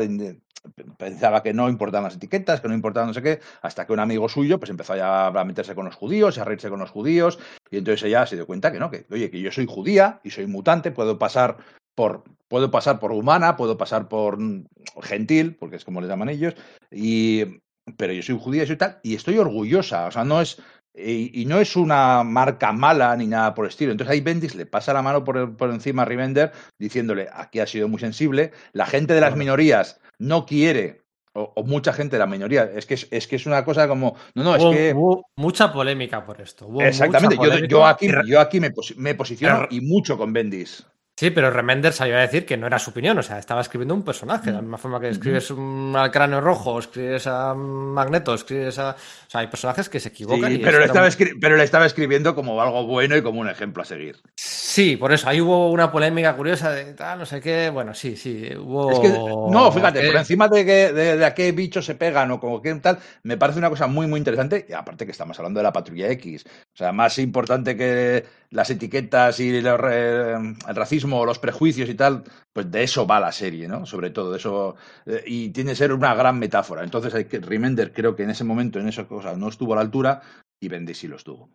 pensaba 0.96 1.42
que 1.42 1.52
no 1.52 1.68
importaban 1.68 2.04
las 2.04 2.16
etiquetas, 2.16 2.60
que 2.60 2.68
no 2.68 2.74
importaban 2.74 3.08
no 3.08 3.14
sé 3.14 3.22
qué, 3.22 3.40
hasta 3.62 3.86
que 3.86 3.92
un 3.92 4.00
amigo 4.00 4.28
suyo 4.28 4.58
pues 4.58 4.70
empezó 4.70 4.96
ya 4.96 5.26
a 5.26 5.44
meterse 5.44 5.74
con 5.74 5.84
los 5.84 5.94
judíos, 5.94 6.38
a 6.38 6.44
reírse 6.44 6.70
con 6.70 6.80
los 6.80 6.90
judíos, 6.90 7.38
y 7.70 7.76
entonces 7.76 8.02
ella 8.04 8.26
se 8.26 8.36
dio 8.36 8.46
cuenta 8.46 8.72
que 8.72 8.78
no, 8.78 8.90
que 8.90 9.04
oye, 9.10 9.30
que 9.30 9.40
yo 9.40 9.52
soy 9.52 9.66
judía 9.66 10.20
y 10.24 10.30
soy 10.30 10.46
mutante, 10.46 10.90
puedo 10.90 11.18
pasar 11.18 11.58
por 11.94 12.24
puedo 12.48 12.70
pasar 12.70 12.98
por 12.98 13.12
humana, 13.12 13.56
puedo 13.56 13.76
pasar 13.76 14.08
por 14.08 14.38
mm, 14.38 14.66
gentil, 15.02 15.56
porque 15.56 15.76
es 15.76 15.84
como 15.84 16.00
les 16.00 16.08
llaman 16.08 16.28
ellos, 16.28 16.54
y 16.90 17.60
pero 17.96 18.12
yo 18.12 18.22
soy 18.22 18.38
judía 18.38 18.62
y 18.62 18.66
soy 18.66 18.76
tal, 18.76 19.00
y 19.02 19.14
estoy 19.14 19.38
orgullosa, 19.38 20.06
o 20.06 20.10
sea, 20.10 20.24
no 20.24 20.40
es 20.40 20.62
y, 20.94 21.40
y 21.42 21.44
no 21.46 21.58
es 21.60 21.76
una 21.76 22.22
marca 22.24 22.72
mala 22.72 23.16
ni 23.16 23.26
nada 23.26 23.54
por 23.54 23.64
el 23.64 23.70
estilo. 23.70 23.92
Entonces 23.92 24.12
ahí 24.12 24.20
Bendis 24.20 24.54
le 24.54 24.66
pasa 24.66 24.92
la 24.92 25.02
mano 25.02 25.24
por, 25.24 25.56
por 25.56 25.70
encima 25.70 26.02
a 26.02 26.04
Remender 26.04 26.52
diciéndole, 26.78 27.28
aquí 27.32 27.60
ha 27.60 27.66
sido 27.66 27.88
muy 27.88 27.98
sensible, 28.00 28.52
la 28.72 28.86
gente 28.86 29.14
de 29.14 29.20
las 29.20 29.36
minorías 29.36 30.00
no 30.18 30.46
quiere 30.46 31.02
O, 31.36 31.52
o 31.56 31.64
mucha 31.64 31.92
gente, 31.92 32.16
la 32.16 32.28
minoría. 32.28 32.62
Es 32.76 32.86
que 32.86 32.94
es, 32.94 33.08
es 33.10 33.26
que 33.26 33.34
es 33.34 33.44
una 33.46 33.64
cosa 33.64 33.88
como. 33.88 34.14
No, 34.36 34.44
no, 34.44 34.54
es 34.54 34.62
Hubo, 34.62 34.70
que. 34.70 34.92
hubo 34.94 35.26
mucha 35.36 35.72
polémica 35.72 36.24
por 36.24 36.40
esto. 36.40 36.68
hubo 36.68 36.80
Exactamente. 36.80 37.34
mucha 37.34 37.66
Yo, 37.66 37.84
aquí, 37.84 38.08
yo 38.28 38.38
aquí 38.38 38.60
me, 38.60 38.70
me 38.98 39.16
posiciono 39.16 39.56
Pero- 39.56 39.68
y 39.72 39.80
mucho 39.80 40.16
con 40.16 40.32
Bendis. 40.32 40.86
Sí, 41.16 41.30
pero 41.30 41.50
Remender 41.50 41.92
salió 41.92 42.16
a 42.16 42.20
decir 42.20 42.44
que 42.44 42.56
no 42.56 42.66
era 42.66 42.78
su 42.78 42.90
opinión, 42.90 43.16
o 43.18 43.22
sea, 43.22 43.38
estaba 43.38 43.60
escribiendo 43.60 43.94
un 43.94 44.02
personaje, 44.02 44.46
de 44.46 44.56
la 44.56 44.62
misma 44.62 44.78
forma 44.78 44.98
que 44.98 45.10
escribes 45.10 45.50
un 45.52 45.94
al 45.96 46.10
cráneo 46.10 46.40
rojo, 46.40 46.78
escribes 46.78 47.28
a 47.28 47.54
Magneto, 47.54 48.34
escribes 48.34 48.78
a... 48.80 48.90
O 48.90 49.30
sea, 49.30 49.40
hay 49.40 49.46
personajes 49.46 49.88
que 49.88 50.00
se 50.00 50.08
equivocan. 50.08 50.50
Sí, 50.50 50.58
y 50.58 50.64
pero, 50.64 50.80
le 50.80 50.86
estaba 50.86 51.08
pero 51.40 51.56
le 51.56 51.62
estaba 51.62 51.86
escribiendo 51.86 52.34
como 52.34 52.60
algo 52.60 52.84
bueno 52.86 53.16
y 53.16 53.22
como 53.22 53.40
un 53.40 53.48
ejemplo 53.48 53.84
a 53.84 53.86
seguir. 53.86 54.16
Sí, 54.34 54.96
por 54.96 55.12
eso, 55.12 55.28
ahí 55.28 55.40
hubo 55.40 55.70
una 55.70 55.92
polémica 55.92 56.34
curiosa 56.34 56.72
de 56.72 56.94
tal, 56.94 57.20
no 57.20 57.26
sé 57.26 57.40
qué, 57.40 57.70
bueno, 57.70 57.94
sí, 57.94 58.16
sí, 58.16 58.50
hubo... 58.56 58.90
Es 58.90 58.98
que, 58.98 59.08
no, 59.08 59.70
fíjate, 59.70 60.04
por 60.06 60.16
encima 60.16 60.48
de, 60.48 60.64
que, 60.64 60.92
de, 60.92 61.16
de 61.16 61.24
a 61.24 61.32
qué 61.32 61.52
bichos 61.52 61.84
se 61.84 61.94
pegan 61.94 62.32
o 62.32 62.40
como 62.40 62.60
que 62.60 62.74
tal, 62.74 62.98
me 63.22 63.36
parece 63.36 63.60
una 63.60 63.70
cosa 63.70 63.86
muy, 63.86 64.08
muy 64.08 64.18
interesante. 64.18 64.66
Y 64.68 64.72
aparte 64.72 65.04
que 65.04 65.12
estamos 65.12 65.38
hablando 65.38 65.60
de 65.60 65.64
la 65.64 65.72
patrulla 65.72 66.08
X. 66.10 66.44
O 66.46 66.76
sea, 66.76 66.92
más 66.92 67.18
importante 67.18 67.76
que 67.76 68.24
las 68.54 68.70
etiquetas 68.70 69.40
y 69.40 69.60
re- 69.60 70.32
el 70.34 70.74
racismo 70.76 71.24
los 71.26 71.38
prejuicios 71.38 71.88
y 71.90 71.94
tal, 71.94 72.24
pues 72.52 72.70
de 72.70 72.84
eso 72.84 73.06
va 73.06 73.20
la 73.20 73.32
serie, 73.32 73.68
¿no? 73.68 73.84
Sobre 73.86 74.10
todo, 74.10 74.30
de 74.32 74.38
eso. 74.38 74.76
eh, 75.06 75.22
y 75.26 75.50
tiene 75.50 75.72
que 75.72 75.76
ser 75.76 75.92
una 75.92 76.14
gran 76.14 76.38
metáfora. 76.38 76.84
Entonces, 76.84 77.14
hay 77.14 77.24
que, 77.26 77.40
Remender 77.40 77.92
creo 77.92 78.14
que 78.16 78.22
en 78.24 78.30
ese 78.30 78.44
momento, 78.44 78.78
en 78.78 78.88
esas 78.88 79.06
cosas, 79.06 79.36
no 79.38 79.48
estuvo 79.48 79.72
a 79.74 79.76
la 79.76 79.82
altura 79.82 80.22
y 80.60 80.68
Bendis 80.68 80.98
sí 80.98 81.08
lo 81.08 81.16
estuvo. 81.16 81.50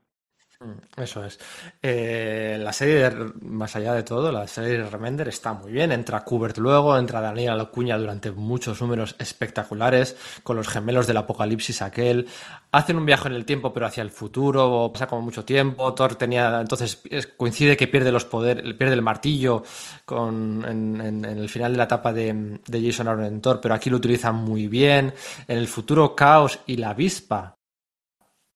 Mm, 0.61 1.01
Eso 1.01 1.23
es. 1.23 1.39
Eh, 1.81 2.57
la 2.59 2.73
serie, 2.73 3.09
de- 3.09 3.31
más 3.43 3.73
allá 3.77 3.93
de 3.93 4.03
todo, 4.03 4.29
la 4.29 4.45
serie 4.45 4.77
de 4.79 4.89
Remender 4.89 5.29
está 5.29 5.53
muy 5.53 5.71
bien. 5.71 5.93
Entra 5.93 6.21
Kubert 6.25 6.57
luego, 6.57 6.97
entra 6.97 7.21
Daniel 7.21 7.61
Acuña 7.61 7.97
durante 7.97 8.31
muchos 8.31 8.81
números 8.81 9.15
espectaculares, 9.19 10.17
con 10.43 10.57
los 10.57 10.67
gemelos 10.67 11.07
del 11.07 11.15
apocalipsis 11.15 11.81
aquel. 11.81 12.27
Hacen 12.73 12.97
un 12.97 13.05
viaje 13.05 13.29
en 13.29 13.35
el 13.35 13.45
tiempo, 13.45 13.71
pero 13.71 13.85
hacia 13.85 14.03
el 14.03 14.11
futuro, 14.11 14.89
pasa 14.91 15.07
como 15.07 15.21
mucho 15.21 15.45
tiempo. 15.45 15.93
Thor 15.93 16.15
tenía, 16.15 16.59
entonces 16.59 16.99
es- 17.09 17.27
coincide 17.27 17.77
que 17.77 17.87
pierde 17.87 18.11
los 18.11 18.25
poderes, 18.25 18.73
pierde 18.73 18.95
el 18.95 19.01
martillo 19.01 19.63
con, 20.03 20.65
en 20.67 21.23
el 21.23 21.47
final 21.47 21.71
de 21.71 21.77
la 21.77 21.83
etapa 21.85 22.11
de, 22.11 22.59
de 22.67 22.85
Jason 22.85 23.07
Aaron 23.07 23.23
en 23.25 23.41
Thor, 23.41 23.61
pero 23.61 23.73
aquí 23.75 23.89
lo 23.89 23.95
utilizan 23.97 24.35
muy 24.35 24.67
bien. 24.67 25.13
En 25.47 25.57
el 25.57 25.67
futuro, 25.69 26.13
Caos 26.17 26.59
y 26.65 26.75
la 26.77 26.89
avispa 26.89 27.55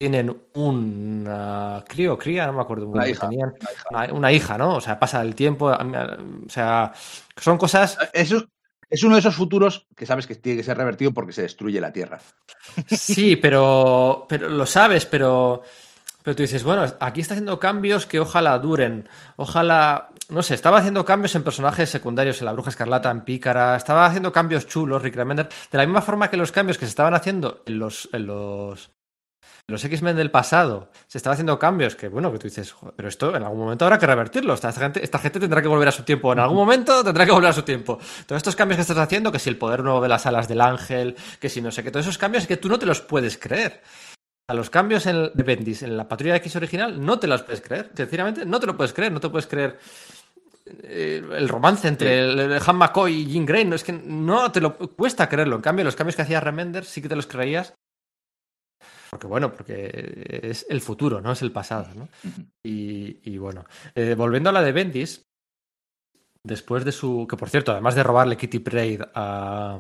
tienen 0.03 0.36
un 0.56 1.30
crío, 1.88 2.18
cría, 2.18 2.46
no 2.46 2.52
me 2.52 2.62
acuerdo 2.62 2.88
muy 2.88 2.96
Una 2.96 3.06
bien, 3.06 3.16
hija, 3.16 3.30
tenían 3.30 3.53
una 3.90 4.03
hija. 4.03 4.14
una, 4.14 4.32
hija, 4.34 4.58
¿no? 4.58 4.76
O 4.76 4.82
sea, 4.82 5.00
pasa 5.00 5.22
el 5.22 5.34
tiempo, 5.34 5.68
o 5.68 6.50
sea, 6.50 6.92
son 7.38 7.58
cosas, 7.58 7.98
Eso 8.12 8.46
es 8.90 9.02
uno 9.02 9.16
de 9.16 9.19
esos 9.22 9.34
futuros 9.34 9.88
que 9.96 10.06
sabes 10.06 10.28
que 10.28 10.36
tiene 10.36 10.58
que 10.58 10.66
ser 10.66 10.76
revertido 10.76 11.14
porque 11.14 11.32
se 11.32 11.44
destruye 11.44 11.80
la 11.80 11.94
Tierra. 11.94 12.19
sí, 12.86 13.38
pero, 13.38 14.26
pero 14.28 14.50
lo 14.50 14.66
sabes, 14.66 15.06
pero, 15.06 15.64
pero 16.22 16.36
tú 16.36 16.44
dices, 16.44 16.66
bueno, 16.66 16.84
aquí 17.00 17.22
está 17.22 17.36
haciendo 17.36 17.58
cambios 17.58 18.06
que 18.06 18.19
ojalá 18.19 18.60
duren, 18.60 19.08
ojalá, 19.38 20.10
no 20.28 20.44
sé, 20.44 20.53
estaba 20.53 20.80
haciendo 20.80 21.06
cambios 21.06 21.34
en 21.36 21.44
personajes 21.44 21.90
secundarios, 21.90 22.42
en 22.42 22.46
la 22.48 22.52
Bruja 22.52 22.72
Escarlata, 22.72 23.10
en 23.10 23.22
Pícara, 23.22 23.78
estaba 23.78 24.06
haciendo 24.06 24.34
cambios 24.34 24.68
chulos, 24.68 25.02
Rick 25.02 25.16
Remender, 25.16 25.48
de 25.72 25.78
la 25.78 25.86
misma 25.86 26.02
forma 26.02 26.30
que 26.30 26.36
los 26.36 26.52
cambios 26.52 26.78
que 26.78 26.88
se 26.88 26.90
estaban 26.90 27.14
haciendo 27.14 27.64
en 27.66 27.80
los, 27.80 28.10
en 28.12 28.28
los 28.28 28.92
los 29.67 29.83
X-Men 29.85 30.17
del 30.17 30.29
pasado 30.29 30.92
se 31.08 31.17
estaba 31.17 31.33
haciendo 31.33 31.58
cambios 31.58 31.96
que, 31.96 32.10
bueno, 32.10 32.31
que 32.31 32.38
tú 32.38 32.47
dices, 32.47 32.72
"Joder, 32.74 32.94
pero 32.96 33.08
esto 33.08 33.35
en 33.35 33.44
algún 33.44 33.60
momento 33.60 33.85
habrá 33.85 33.97
que 33.97 34.06
revertirlo. 34.06 34.53
Esta 34.53 34.72
gente, 34.74 35.03
esta 35.03 35.19
gente 35.19 35.40
tendrá 35.40 35.62
que 35.62 35.69
volver 35.69 35.88
a 35.88 35.92
su 35.92 36.03
tiempo. 36.03 36.33
En 36.33 36.40
algún 36.40 36.58
momento 36.58 37.03
tendrá 37.03 37.26
que 37.26 37.31
volver 37.31 37.49
a 37.49 37.53
su 37.53 37.63
tiempo. 37.63 37.97
Todos 38.28 38.40
estos 38.40 38.56
cambios 38.56 38.78
que 38.78 38.81
estás 38.81 38.97
haciendo, 38.97 39.31
que 39.31 39.40
si 39.40 39.49
el 39.49 39.58
poder 39.58 39.81
nuevo 39.83 40.01
de 40.01 40.10
las 40.10 40.26
alas 40.26 40.47
del 40.47 40.60
ángel, 40.62 41.15
que 41.40 41.49
si 41.49 41.62
no 41.62 41.72
sé 41.72 41.83
qué, 41.83 41.92
todos 41.92 42.06
esos 42.06 42.17
cambios 42.17 42.46
que 42.46 42.58
tú 42.58 42.67
no 42.67 42.78
te 42.78 42.85
los 42.85 43.01
puedes 43.01 43.38
creer. 43.38 43.81
A 44.49 44.53
los 44.53 44.69
cambios 44.69 45.06
en, 45.06 45.31
de 45.33 45.44
Bendis 45.44 45.83
en 45.83 45.96
la 45.96 46.10
Patrulla 46.10 46.35
X 46.35 46.58
original 46.58 47.03
no 47.03 47.17
te 47.17 47.28
los 47.28 47.44
puedes 47.44 47.62
creer. 47.62 47.92
Sinceramente, 47.96 48.46
no 48.46 48.60
te 48.60 48.67
lo 48.67 48.76
puedes 48.76 48.92
creer. 48.92 49.13
No 49.13 49.22
te 49.22 49.29
puedes 49.29 49.47
creer 49.47 49.79
eh, 50.83 51.24
el 51.38 51.47
romance 51.47 51.88
entre 51.88 52.19
el, 52.19 52.38
el 52.38 52.62
Han 52.65 52.76
McCoy 52.76 53.13
y 53.13 53.26
Jean 53.28 53.46
Grey. 53.46 53.63
No, 53.63 53.76
es 53.76 53.85
que 53.85 53.94
no 53.94 54.51
te 54.51 54.60
lo 54.60 54.76
cuesta 54.78 55.29
creerlo. 55.29 55.56
En 55.56 55.62
cambio, 55.62 55.85
los 55.85 55.96
cambios 55.96 56.17
que 56.17 56.24
hacía 56.24 56.42
Remender 56.42 56.83
sí 56.83 57.01
que 57.01 57.08
te 57.08 57.15
los 57.15 57.28
creías. 57.28 57.74
Porque 59.13 59.28
bueno, 59.28 59.53
porque 59.53 60.42
es 60.42 60.65
el 60.69 60.81
futuro, 60.81 61.22
no 61.22 61.31
es 61.31 61.44
el 61.44 61.51
pasado, 61.51 61.88
¿no? 61.94 62.10
Y, 62.63 63.19
y 63.31 63.38
bueno, 63.38 63.63
eh, 63.94 64.15
volviendo 64.15 64.49
a 64.49 64.53
la 64.53 64.63
de 64.63 64.72
Bendis, 64.72 65.29
después 66.44 66.83
de 66.83 66.92
su. 66.92 67.28
Que 67.29 67.38
por 67.38 67.51
cierto, 67.51 67.72
además 67.72 67.94
de 67.94 68.01
robarle 68.01 68.38
Kitty 68.38 68.58
Pryde 68.58 69.08
a, 69.13 69.79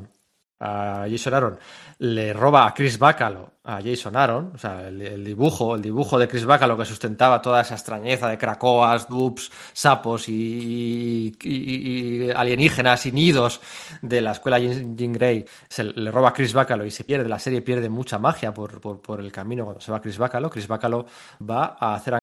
a 0.63 1.05
Jason 1.09 1.33
Aaron, 1.33 1.59
le 1.99 2.31
roba 2.33 2.65
a 2.67 2.73
Chris 2.73 2.97
Bacalo 2.97 3.51
a 3.65 3.79
Jason 3.81 4.15
Aaron, 4.17 4.51
o 4.55 4.57
sea, 4.57 4.87
el, 4.87 5.01
el 5.01 5.23
dibujo, 5.23 5.75
el 5.75 5.81
dibujo 5.81 6.19
de 6.19 6.27
Chris 6.27 6.43
Bacalo 6.45 6.77
que 6.77 6.83
sustentaba 6.85 7.41
toda 7.41 7.61
esa 7.61 7.75
extrañeza 7.75 8.27
de 8.27 8.37
cracoas, 8.37 9.07
dupes, 9.07 9.49
sapos 9.71 10.27
y, 10.27 11.33
y- 11.41 12.25
y 12.27 12.31
alienígenas 12.31 13.05
y 13.05 13.11
nidos 13.13 13.61
de 14.01 14.19
la 14.21 14.31
escuela 14.31 14.59
Jean, 14.59 15.13
Grey, 15.13 15.45
se 15.69 15.83
le 15.85 16.11
roba 16.11 16.29
a 16.29 16.33
Chris 16.33 16.53
Bacalo 16.53 16.85
y 16.85 16.91
se 16.91 17.03
pierde, 17.05 17.29
la 17.29 17.39
serie 17.39 17.61
pierde 17.61 17.87
mucha 17.89 18.19
magia 18.19 18.53
por, 18.53 18.81
por, 18.81 19.01
por 19.01 19.19
el 19.21 19.31
camino 19.31 19.63
cuando 19.63 19.81
se 19.81 19.91
va 19.91 20.01
Chris 20.01 20.17
Bacalo. 20.17 20.49
Chris 20.49 20.67
Bacalo 20.67 21.05
va 21.49 21.77
a 21.79 21.95
hacer 21.95 22.17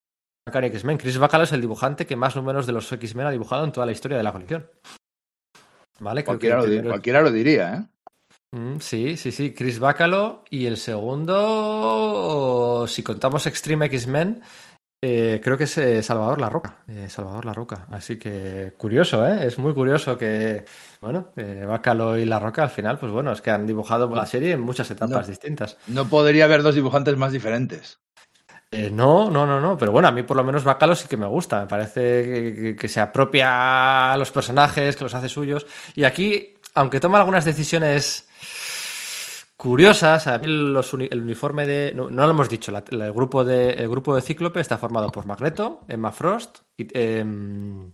Uncanny 0.47 0.67
X-Men. 0.67 0.97
Chris 0.97 1.17
Bacalo 1.17 1.43
es 1.45 1.51
el 1.53 1.61
dibujante 1.61 2.05
que 2.05 2.15
más 2.15 2.35
números 2.35 2.67
de 2.67 2.73
los 2.73 2.91
X-Men 2.91 3.25
ha 3.27 3.31
dibujado 3.31 3.63
en 3.63 3.71
toda 3.71 3.85
la 3.87 3.91
historia 3.93 4.17
de 4.17 4.23
la 4.23 4.31
colección. 4.31 4.67
¿Vale? 5.99 6.21
Que 6.23 6.25
lo, 6.57 6.63
cualquiera 6.89 7.21
lo 7.21 7.31
diría, 7.31 7.73
¿eh? 7.75 7.83
Mm, 8.53 8.79
sí, 8.79 9.15
sí, 9.17 9.31
sí, 9.31 9.53
Chris 9.53 9.79
Bacalo. 9.79 10.43
Y 10.49 10.65
el 10.65 10.77
segundo, 10.77 12.85
si 12.87 13.03
contamos 13.03 13.47
Extreme 13.47 13.85
X-Men, 13.85 14.41
eh, 15.03 15.39
creo 15.43 15.57
que 15.57 15.63
es 15.63 15.77
eh, 15.77 16.03
Salvador 16.03 16.39
La 16.41 16.49
Roca. 16.49 16.83
eh, 16.87 17.07
Salvador 17.09 17.45
La 17.45 17.53
Roca. 17.53 17.87
Así 17.91 18.19
que 18.19 18.73
curioso, 18.77 19.25
¿eh? 19.25 19.45
Es 19.47 19.57
muy 19.57 19.73
curioso 19.73 20.17
que, 20.17 20.65
bueno, 20.99 21.29
Bacalo 21.67 22.17
y 22.17 22.25
La 22.25 22.39
Roca 22.39 22.63
al 22.63 22.69
final, 22.69 22.99
pues 22.99 23.11
bueno, 23.11 23.31
es 23.31 23.41
que 23.41 23.51
han 23.51 23.65
dibujado 23.65 24.13
la 24.13 24.25
serie 24.25 24.51
en 24.51 24.61
muchas 24.61 24.91
etapas 24.91 25.25
No. 25.25 25.27
distintas. 25.27 25.77
No 25.87 26.07
podría 26.09 26.45
haber 26.45 26.61
dos 26.61 26.75
dibujantes 26.75 27.15
más 27.17 27.31
diferentes. 27.31 27.99
Eh, 28.73 28.89
no, 28.89 29.29
no, 29.29 29.45
no, 29.45 29.59
no, 29.59 29.77
pero 29.77 29.91
bueno, 29.91 30.07
a 30.07 30.11
mí 30.11 30.23
por 30.23 30.37
lo 30.37 30.45
menos 30.45 30.63
Bacalo 30.63 30.95
sí 30.95 31.07
que 31.09 31.17
me 31.17 31.27
gusta, 31.27 31.61
me 31.61 31.67
parece 31.67 32.23
que, 32.23 32.55
que- 32.55 32.75
que 32.77 32.87
se 32.87 33.01
apropia 33.01 34.13
a 34.13 34.17
los 34.17 34.31
personajes, 34.31 34.95
que 34.95 35.03
los 35.03 35.13
hace 35.13 35.27
suyos, 35.27 35.65
y 35.93 36.05
aquí, 36.05 36.53
aunque 36.73 37.01
toma 37.01 37.19
algunas 37.19 37.43
decisiones 37.43 38.29
curiosas, 39.61 40.25
a 40.25 40.39
mí 40.39 40.47
los 40.47 40.91
uni- 40.93 41.07
el 41.11 41.21
uniforme 41.21 41.67
de, 41.67 41.93
no, 41.95 42.09
no 42.09 42.23
lo 42.25 42.31
hemos 42.31 42.49
dicho, 42.49 42.71
la- 42.71 42.83
la- 42.89 43.05
el, 43.05 43.13
grupo 43.13 43.43
de, 43.45 43.69
el 43.73 43.87
grupo 43.89 44.15
de 44.15 44.21
Cíclope 44.23 44.59
está 44.59 44.79
formado 44.79 45.11
por 45.11 45.27
Magneto, 45.27 45.81
Emma 45.87 46.11
Frost, 46.11 46.61
y, 46.75 46.87
em, 46.97 47.91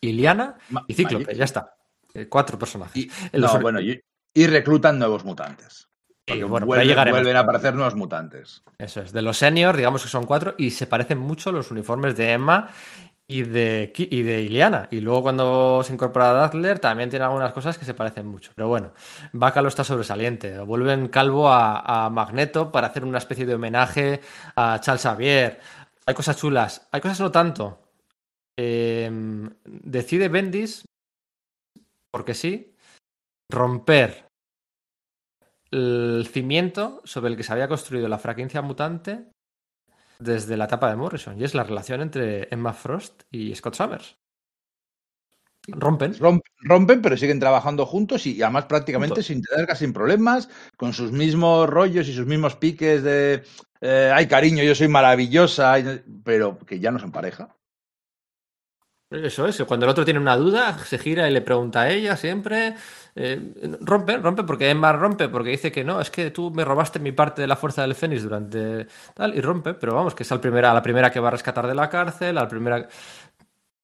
Iliana 0.00 0.56
Ma- 0.70 0.84
y 0.88 0.94
Cíclope, 0.94 1.24
Magic. 1.26 1.38
ya 1.38 1.44
está, 1.44 1.74
Eh, 2.14 2.26
cuatro 2.28 2.58
personajes. 2.58 2.96
Y, 2.96 3.10
En 3.32 3.40
no, 3.42 3.60
bueno, 3.60 3.80
y, 3.80 4.00
y 4.34 4.46
reclutan 4.48 4.98
nuevos 4.98 5.24
mutantes. 5.24 5.86
Bueno, 6.26 6.48
vuelven, 6.66 6.88
llegaremos. 6.88 7.20
vuelven 7.20 7.36
a 7.36 7.40
aparecer 7.40 7.74
nuevos 7.74 7.94
mutantes. 7.94 8.62
Eso 8.78 9.00
es, 9.02 9.12
de 9.12 9.22
los 9.22 9.38
seniors, 9.38 9.76
digamos 9.78 10.02
que 10.02 10.08
son 10.08 10.26
cuatro, 10.26 10.54
y 10.58 10.70
se 10.72 10.86
parecen 10.86 11.18
mucho 11.18 11.52
los 11.52 11.70
uniformes 11.70 12.16
de 12.16 12.32
Emma 12.32 12.68
y 13.30 13.42
de, 13.42 13.92
y 13.94 14.22
de 14.22 14.42
Iliana. 14.42 14.88
Y 14.90 15.00
luego 15.00 15.22
cuando 15.22 15.82
se 15.84 15.92
incorpora 15.92 16.32
Dazzler 16.32 16.78
también 16.78 17.10
tiene 17.10 17.26
algunas 17.26 17.52
cosas 17.52 17.76
que 17.76 17.84
se 17.84 17.94
parecen 17.94 18.26
mucho. 18.26 18.52
Pero 18.54 18.68
bueno, 18.68 18.92
Bacalo 19.32 19.68
está 19.68 19.84
sobresaliente. 19.84 20.58
Vuelven 20.60 21.08
calvo 21.08 21.48
a, 21.48 22.06
a 22.06 22.10
Magneto 22.10 22.72
para 22.72 22.88
hacer 22.88 23.04
una 23.04 23.18
especie 23.18 23.44
de 23.44 23.54
homenaje 23.54 24.20
a 24.56 24.80
Charles 24.80 25.02
Xavier. 25.02 25.60
Hay 26.06 26.14
cosas 26.14 26.38
chulas, 26.38 26.88
hay 26.90 27.02
cosas 27.02 27.20
no 27.20 27.30
tanto. 27.30 27.78
Eh, 28.58 29.10
decide 29.64 30.28
Bendis, 30.28 30.84
porque 32.10 32.34
sí, 32.34 32.74
romper 33.50 34.26
el 35.70 36.26
cimiento 36.32 37.02
sobre 37.04 37.30
el 37.30 37.36
que 37.36 37.42
se 37.42 37.52
había 37.52 37.68
construido 37.68 38.08
la 38.08 38.18
franquicia 38.18 38.62
mutante 38.62 39.28
desde 40.18 40.56
la 40.56 40.64
etapa 40.64 40.90
de 40.90 40.96
Morrison, 40.96 41.38
y 41.40 41.44
es 41.44 41.54
la 41.54 41.64
relación 41.64 42.00
entre 42.00 42.48
Emma 42.52 42.72
Frost 42.72 43.22
y 43.30 43.54
Scott 43.54 43.74
Summers. 43.74 44.16
Rompen. 45.68 46.14
Romp- 46.14 46.40
rompen, 46.60 47.02
pero 47.02 47.16
siguen 47.16 47.40
trabajando 47.40 47.84
juntos 47.84 48.26
y 48.26 48.42
además 48.42 48.64
prácticamente 48.64 49.16
Juntos. 49.16 49.26
sin 49.26 49.42
tener 49.42 49.66
casi 49.66 49.86
problemas, 49.88 50.48
con 50.78 50.94
sus 50.94 51.12
mismos 51.12 51.68
rollos 51.68 52.08
y 52.08 52.14
sus 52.14 52.26
mismos 52.26 52.56
piques 52.56 53.02
de 53.02 53.42
eh, 53.82 54.10
ay 54.14 54.26
cariño, 54.26 54.62
yo 54.62 54.74
soy 54.74 54.88
maravillosa, 54.88 55.74
pero 56.24 56.58
que 56.58 56.80
ya 56.80 56.90
no 56.90 56.98
son 56.98 57.12
pareja. 57.12 57.54
Eso 59.10 59.46
es, 59.46 59.62
cuando 59.64 59.86
el 59.86 59.90
otro 59.90 60.04
tiene 60.04 60.20
una 60.20 60.36
duda, 60.36 60.78
se 60.84 60.98
gira 60.98 61.28
y 61.28 61.32
le 61.32 61.40
pregunta 61.40 61.82
a 61.82 61.90
ella 61.90 62.14
siempre. 62.16 62.74
Eh, 63.20 63.76
rompe, 63.80 64.16
rompe, 64.18 64.44
porque 64.44 64.70
Emma 64.70 64.92
rompe, 64.92 65.28
porque 65.28 65.50
dice 65.50 65.72
que 65.72 65.82
no, 65.82 66.00
es 66.00 66.08
que 66.08 66.30
tú 66.30 66.52
me 66.52 66.64
robaste 66.64 67.00
mi 67.00 67.10
parte 67.10 67.42
de 67.42 67.48
la 67.48 67.56
fuerza 67.56 67.82
del 67.82 67.96
Fénix 67.96 68.22
durante 68.22 68.86
tal, 69.14 69.34
y 69.36 69.40
rompe, 69.40 69.74
pero 69.74 69.92
vamos, 69.92 70.14
que 70.14 70.22
es 70.22 70.30
la 70.30 70.40
primera, 70.40 70.72
la 70.72 70.82
primera 70.82 71.10
que 71.10 71.18
va 71.18 71.28
a 71.28 71.32
rescatar 71.32 71.66
de 71.66 71.74
la 71.74 71.90
cárcel, 71.90 72.36
la 72.36 72.46
primera. 72.46 72.88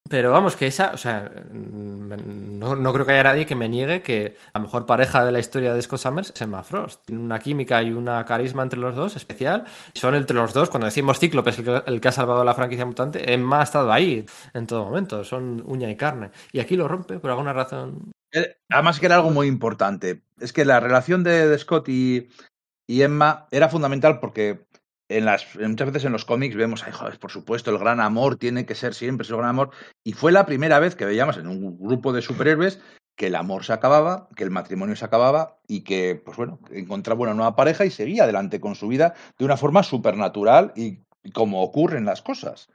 Pero 0.08 0.30
vamos, 0.30 0.54
que 0.54 0.66
esa, 0.68 0.92
o 0.94 0.96
sea, 0.98 1.32
mm, 1.50 2.58
no, 2.58 2.76
no 2.76 2.92
creo 2.92 3.06
que 3.06 3.12
haya 3.12 3.24
nadie 3.24 3.46
que 3.46 3.56
me 3.56 3.68
niegue 3.68 4.02
que 4.02 4.36
la 4.52 4.60
mejor 4.60 4.86
pareja 4.86 5.24
de 5.24 5.32
la 5.32 5.40
historia 5.40 5.74
de 5.74 5.82
Scott 5.82 6.00
Summers 6.00 6.30
es 6.30 6.40
Emma 6.42 6.62
Frost. 6.62 7.04
Tiene 7.06 7.22
una 7.22 7.40
química 7.40 7.82
y 7.82 7.90
una 7.90 8.24
carisma 8.24 8.62
entre 8.62 8.78
los 8.78 8.94
dos 8.94 9.16
especial. 9.16 9.64
Son 9.94 10.14
entre 10.14 10.36
los 10.36 10.52
dos, 10.52 10.70
cuando 10.70 10.86
decimos 10.86 11.18
Cíclope 11.18 11.50
es 11.50 11.58
el 11.86 12.00
que 12.00 12.08
ha 12.08 12.12
salvado 12.12 12.44
la 12.44 12.54
franquicia 12.54 12.86
mutante, 12.86 13.32
Emma 13.32 13.60
ha 13.60 13.64
estado 13.64 13.92
ahí 13.92 14.26
en 14.52 14.66
todo 14.66 14.84
momento. 14.84 15.24
Son 15.24 15.62
uña 15.66 15.90
y 15.90 15.96
carne. 15.96 16.30
Y 16.52 16.60
aquí 16.60 16.76
lo 16.76 16.86
rompe 16.86 17.18
por 17.18 17.30
alguna 17.30 17.52
razón. 17.52 18.13
Eh, 18.34 18.56
Además 18.68 19.00
que 19.00 19.06
era 19.06 19.14
algo 19.14 19.30
muy 19.30 19.46
importante. 19.46 20.22
Es 20.40 20.52
que 20.52 20.64
la 20.64 20.80
relación 20.80 21.22
de, 21.22 21.56
Scott 21.58 21.88
y, 21.88 22.28
Emma 22.88 23.46
era 23.50 23.68
fundamental 23.68 24.20
porque 24.20 24.66
en 25.08 25.24
las, 25.24 25.46
muchas 25.56 25.86
veces 25.86 26.04
en 26.04 26.12
los 26.12 26.24
cómics 26.24 26.56
vemos, 26.56 26.82
ay, 26.84 26.92
joder, 26.92 27.18
por 27.18 27.30
supuesto, 27.30 27.70
el 27.70 27.78
gran 27.78 28.00
amor 28.00 28.36
tiene 28.36 28.66
que 28.66 28.74
ser 28.74 28.94
siempre 28.94 29.26
el 29.26 29.36
gran 29.36 29.48
amor. 29.48 29.70
Y 30.02 30.12
fue 30.12 30.32
la 30.32 30.44
primera 30.44 30.80
vez 30.80 30.96
que 30.96 31.04
veíamos 31.04 31.38
en 31.38 31.46
un 31.46 31.78
grupo 31.78 32.12
de 32.12 32.22
superhéroes 32.22 32.80
que 33.16 33.28
el 33.28 33.36
amor 33.36 33.64
se 33.64 33.72
acababa, 33.72 34.28
que 34.34 34.42
el 34.42 34.50
matrimonio 34.50 34.96
se 34.96 35.04
acababa 35.04 35.60
y 35.68 35.82
que, 35.82 36.20
pues 36.24 36.36
bueno, 36.36 36.58
encontraba 36.72 37.20
una 37.20 37.34
nueva 37.34 37.54
pareja 37.54 37.84
y 37.84 37.90
seguía 37.90 38.24
adelante 38.24 38.60
con 38.60 38.74
su 38.74 38.88
vida 38.88 39.14
de 39.38 39.44
una 39.44 39.56
forma 39.56 39.84
supernatural 39.84 40.72
y 40.74 40.98
como 41.32 41.62
ocurren 41.62 42.06
las 42.06 42.22
cosas. 42.22 42.68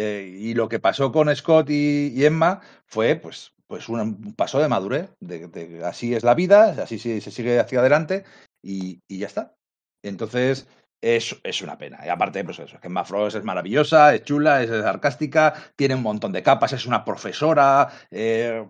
Eh, 0.00 0.32
y 0.38 0.54
lo 0.54 0.68
que 0.68 0.78
pasó 0.78 1.10
con 1.10 1.34
Scott 1.34 1.70
y, 1.70 2.12
y 2.14 2.24
Emma 2.24 2.60
fue, 2.86 3.16
pues, 3.16 3.52
pues 3.66 3.88
un, 3.88 3.98
un 3.98 4.34
paso 4.34 4.60
de 4.60 4.68
madurez, 4.68 5.10
de, 5.18 5.48
de 5.48 5.84
así 5.84 6.14
es 6.14 6.22
la 6.22 6.34
vida, 6.34 6.76
así 6.80 7.00
se, 7.00 7.20
se 7.20 7.32
sigue 7.32 7.58
hacia 7.58 7.80
adelante 7.80 8.22
y, 8.62 9.00
y 9.08 9.18
ya 9.18 9.26
está. 9.26 9.56
Entonces, 10.04 10.68
es, 11.00 11.36
es, 11.42 11.62
una 11.62 11.76
pena. 11.78 11.98
Y 12.06 12.10
aparte, 12.10 12.44
pues 12.44 12.60
eso, 12.60 12.78
que 12.78 12.86
Emma 12.86 13.04
Frost 13.04 13.38
es 13.38 13.42
maravillosa, 13.42 14.14
es 14.14 14.22
chula, 14.22 14.62
es 14.62 14.70
sarcástica, 14.70 15.52
tiene 15.74 15.96
un 15.96 16.02
montón 16.02 16.30
de 16.30 16.44
capas, 16.44 16.72
es 16.74 16.86
una 16.86 17.04
profesora. 17.04 17.88
Eh, 18.12 18.68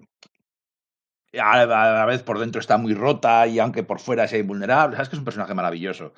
a, 1.38 1.66
la 1.66 2.06
vez 2.06 2.22
por 2.22 2.38
dentro 2.38 2.62
está 2.62 2.78
muy 2.78 2.94
rota 2.94 3.46
y 3.46 3.58
aunque 3.58 3.82
por 3.82 4.00
fuera 4.00 4.26
sea 4.26 4.38
invulnerable. 4.38 4.96
Sabes 4.96 5.10
que 5.10 5.16
es 5.16 5.20
un 5.20 5.26
personaje 5.26 5.52
maravilloso. 5.52 6.14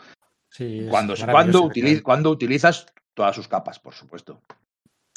Sí, 0.49 0.87
cuando, 0.89 1.15
cuando, 1.17 1.63
utiliz, 1.63 2.01
cuando 2.01 2.31
utilizas 2.31 2.87
todas 3.15 3.35
sus 3.35 3.49
capas, 3.49 3.81
por 3.81 3.95
supuesto. 3.95 4.41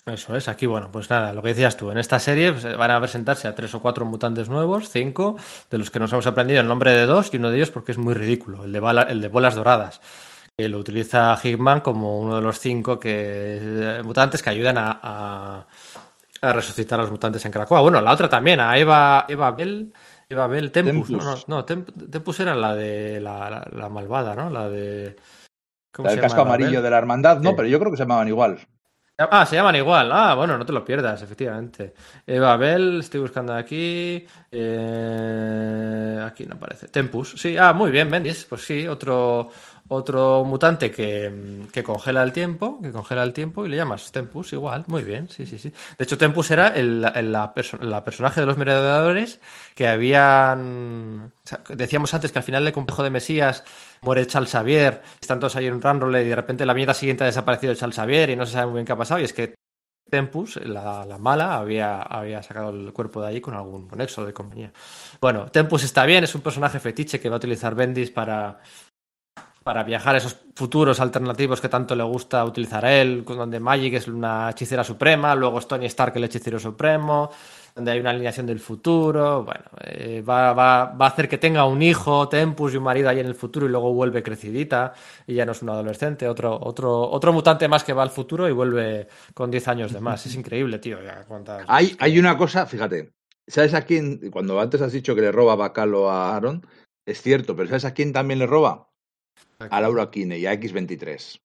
Eso 0.05 0.35
es, 0.35 0.49
aquí, 0.49 0.65
bueno, 0.65 0.89
pues 0.91 1.09
nada, 1.09 1.31
lo 1.31 1.41
que 1.41 1.49
decías 1.49 1.77
tú, 1.77 1.89
en 1.89 1.97
esta 1.97 2.19
serie 2.19 2.51
pues, 2.51 2.77
van 2.77 2.91
a 2.91 2.99
presentarse 2.99 3.47
a 3.47 3.55
tres 3.55 3.73
o 3.73 3.81
cuatro 3.81 4.03
mutantes 4.05 4.49
nuevos, 4.49 4.89
cinco, 4.89 5.37
de 5.71 5.77
los 5.77 5.91
que 5.91 5.99
nos 5.99 6.11
hemos 6.11 6.27
aprendido 6.27 6.59
el 6.59 6.67
nombre 6.67 6.91
de 6.91 7.05
dos, 7.05 7.33
y 7.33 7.37
uno 7.37 7.49
de 7.49 7.55
ellos 7.55 7.71
porque 7.71 7.93
es 7.93 7.97
muy 7.97 8.13
ridículo, 8.13 8.65
el 8.65 8.73
de, 8.73 8.81
bala, 8.81 9.03
el 9.03 9.21
de 9.21 9.29
bolas 9.29 9.55
doradas, 9.55 10.01
que 10.57 10.67
lo 10.67 10.79
utiliza 10.79 11.39
Hickman 11.41 11.79
como 11.79 12.19
uno 12.19 12.35
de 12.35 12.41
los 12.41 12.59
cinco 12.59 12.99
que, 12.99 14.01
mutantes 14.03 14.43
que 14.43 14.49
ayudan 14.49 14.77
a, 14.77 14.99
a, 15.01 15.67
a, 16.41 16.53
resucitar 16.53 16.99
a 16.99 17.03
los 17.03 17.11
mutantes 17.11 17.45
en 17.45 17.53
Krakoa. 17.53 17.79
Bueno, 17.79 18.01
la 18.01 18.11
otra 18.11 18.27
también, 18.27 18.59
a 18.59 18.77
Eva, 18.77 19.25
Eva 19.29 19.51
Bell. 19.51 19.93
Eva 20.27 20.47
Bell, 20.47 20.71
Tempus, 20.71 21.07
Tempus. 21.07 21.47
no, 21.47 21.57
no, 21.59 21.65
no 21.65 21.65
Tempus 21.65 22.39
era 22.39 22.55
la 22.55 22.75
de 22.75 23.21
la, 23.21 23.49
la, 23.49 23.67
la 23.71 23.89
malvada, 23.89 24.35
¿no? 24.35 24.49
La 24.49 24.67
de. 24.67 25.15
¿Cómo 25.93 26.07
la 26.07 26.13
del 26.13 26.21
casco 26.21 26.41
amarillo 26.41 26.81
de 26.81 26.89
la 26.89 26.97
hermandad, 26.97 27.39
no, 27.39 27.51
sí. 27.51 27.55
pero 27.55 27.67
yo 27.67 27.79
creo 27.79 27.91
que 27.91 27.97
se 27.97 28.03
llamaban 28.03 28.27
igual. 28.27 28.59
Ah, 29.17 29.46
se 29.46 29.56
llaman 29.56 29.76
igual. 29.76 30.12
Ah, 30.12 30.33
bueno, 30.33 30.58
no 30.58 30.65
te 30.65 30.74
lo 30.74 30.83
pierdas, 30.83 31.22
efectivamente. 31.22 31.94
Eva 32.26 32.58
Bell, 32.58 32.99
estoy 32.99 33.19
buscando 33.22 33.53
aquí. 33.53 34.26
Eh, 34.51 36.19
aquí 36.26 36.46
no 36.47 36.56
aparece. 36.56 36.88
Tempus, 36.88 37.35
sí. 37.38 37.56
Ah, 37.56 37.74
muy 37.74 37.92
bien, 37.92 38.10
Bendis. 38.10 38.46
Pues 38.46 38.63
sí, 38.63 38.88
otro, 38.88 39.49
otro 39.93 40.43
mutante 40.43 40.92
que, 40.92 41.65
que, 41.72 41.83
congela 41.83 42.24
el 42.24 42.31
tiempo, 42.31 42.79
que 42.81 42.92
congela 42.92 43.24
el 43.24 43.33
tiempo 43.33 43.65
y 43.65 43.69
le 43.69 43.77
llamas 43.77 44.11
Tempus 44.11 44.53
igual, 44.53 44.83
muy 44.88 45.03
bien, 45.03 45.29
sí, 45.29 45.45
sí, 45.45 45.58
sí. 45.58 45.74
De 45.97 46.03
hecho, 46.03 46.17
Tempus 46.17 46.51
era 46.51 46.69
el, 46.69 47.06
el 47.15 47.31
la, 47.31 47.53
perso 47.53 47.77
la, 47.77 48.03
personaje 48.03 48.42
de 48.42 48.45
los 48.45 48.58
merodeadores 48.58 49.40
que 49.76 49.88
habían... 49.88 51.31
Decíamos 51.69 52.13
antes 52.13 52.31
que 52.31 52.40
al 52.40 52.43
final 52.43 52.63
del 52.63 52.74
complejo 52.74 53.03
de 53.03 53.09
Mesías 53.09 53.63
muere 54.01 54.27
Charles 54.27 54.51
Xavier, 54.51 55.01
están 55.22 55.40
todos 55.40 55.56
ahí 55.56 55.67
en 55.67 55.81
Ranrole 55.81 56.24
y 56.24 56.29
de 56.29 56.35
repente 56.35 56.65
la 56.65 56.74
viñeta 56.74 56.93
siguiente 56.93 57.24
ha 57.24 57.27
desaparecido 57.27 57.76
Charles 57.76 57.95
Xavier 57.95 58.29
y 58.29 58.35
no 58.35 58.45
se 58.45 58.53
sabe 58.53 58.67
muy 58.67 58.76
bien 58.76 58.85
qué 58.85 58.93
ha 58.93 58.97
pasado 58.97 59.19
y 59.19 59.24
es 59.24 59.33
que 59.33 59.56
Tempus, 60.13 60.58
la, 60.58 61.06
la, 61.08 61.17
mala, 61.17 61.56
había, 61.56 62.03
había 62.03 62.43
sacado 62.43 62.69
el 62.69 62.93
cuerpo 62.93 63.19
de 63.19 63.29
ahí 63.29 63.42
con 63.42 63.56
algún 63.56 63.88
conexo 63.88 64.24
de 64.24 64.31
compañía. 64.31 64.72
Bueno, 65.19 65.47
Tempus 65.47 65.83
está 65.83 66.06
bien, 66.06 66.24
es 66.24 66.35
un 66.35 66.42
personaje 66.42 66.79
fetiche 66.79 67.19
que 67.19 67.29
va 67.29 67.38
a 67.38 67.38
utilizar 67.38 67.74
Bendis 67.74 68.11
para, 68.11 68.59
para 69.63 69.83
viajar 69.83 70.15
a 70.15 70.17
esos 70.17 70.38
futuros 70.56 70.99
alternativos 70.99 71.62
que 71.62 71.69
tanto 71.69 71.96
le 71.96 72.03
gusta 72.03 72.44
utilizar 72.44 72.85
a 72.85 72.94
él, 72.94 73.24
donde 73.26 73.60
Magic 73.60 73.94
es 73.94 74.08
una 74.08 74.49
hechicera 74.49 74.83
suprema, 74.83 75.33
luego 75.35 75.60
es 75.60 75.67
Tony 75.67 75.85
Stark 75.85 76.15
el 76.17 76.26
hechicero 76.26 76.60
supremo, 76.60 77.31
donde 77.76 77.92
hay 77.92 77.99
una 77.99 78.12
alineación 78.12 78.46
del 78.46 78.60
futuro, 78.60 79.44
bueno, 79.44 79.63
eh, 79.81 80.22
va, 80.22 80.53
va, 80.53 80.85
va, 80.85 81.06
a 81.06 81.10
hacer 81.10 81.28
que 81.28 81.38
tenga 81.38 81.65
un 81.65 81.81
hijo, 81.81 82.29
Tempus 82.29 82.74
y 82.74 82.78
un 82.78 82.83
marido 82.83 83.10
ahí 83.10 83.19
en 83.19 83.26
el 83.26 83.35
futuro 83.35 83.65
y 83.65 83.69
luego 83.69 83.94
vuelve 83.94 84.22
crecidita 84.22 84.94
y 85.26 85.35
ya 85.35 85.46
no 85.46 85.53
es 85.53 85.62
un 85.62 85.69
adolescente, 85.69 86.28
otro, 86.28 86.60
otro, 86.62 87.10
otro 87.10 87.33
mutante 87.33 87.67
más 87.67 87.83
que 87.83 87.94
va 87.94 88.03
al 88.03 88.12
futuro 88.12 88.47
y 88.47 88.51
vuelve 88.51 89.08
con 89.33 89.49
10 89.49 89.67
años 89.69 89.94
de 89.94 90.01
más. 90.01 90.26
Es 90.26 90.35
increíble, 90.35 90.78
tío. 90.79 90.99
Hay, 91.67 91.96
hay 91.99 92.19
una 92.19 92.38
cosa, 92.38 92.65
fíjate, 92.65 93.13
¿sabes 93.47 93.74
a 93.74 93.81
quién? 93.83 94.29
Cuando 94.29 94.60
antes 94.60 94.81
has 94.81 94.92
dicho 94.92 95.15
que 95.15 95.22
le 95.22 95.31
roba 95.31 95.56
Bacalo 95.56 96.12
a 96.12 96.35
Aaron, 96.35 96.65
es 97.06 97.22
cierto, 97.22 97.56
pero 97.56 97.69
¿sabes 97.69 97.85
a 97.85 97.94
quién 97.94 98.13
también 98.13 98.40
le 98.40 98.46
roba? 98.46 98.92
A 99.69 99.81
Laura 99.81 100.10
Kinney, 100.10 100.46
a 100.46 100.53
X23. 100.53 101.40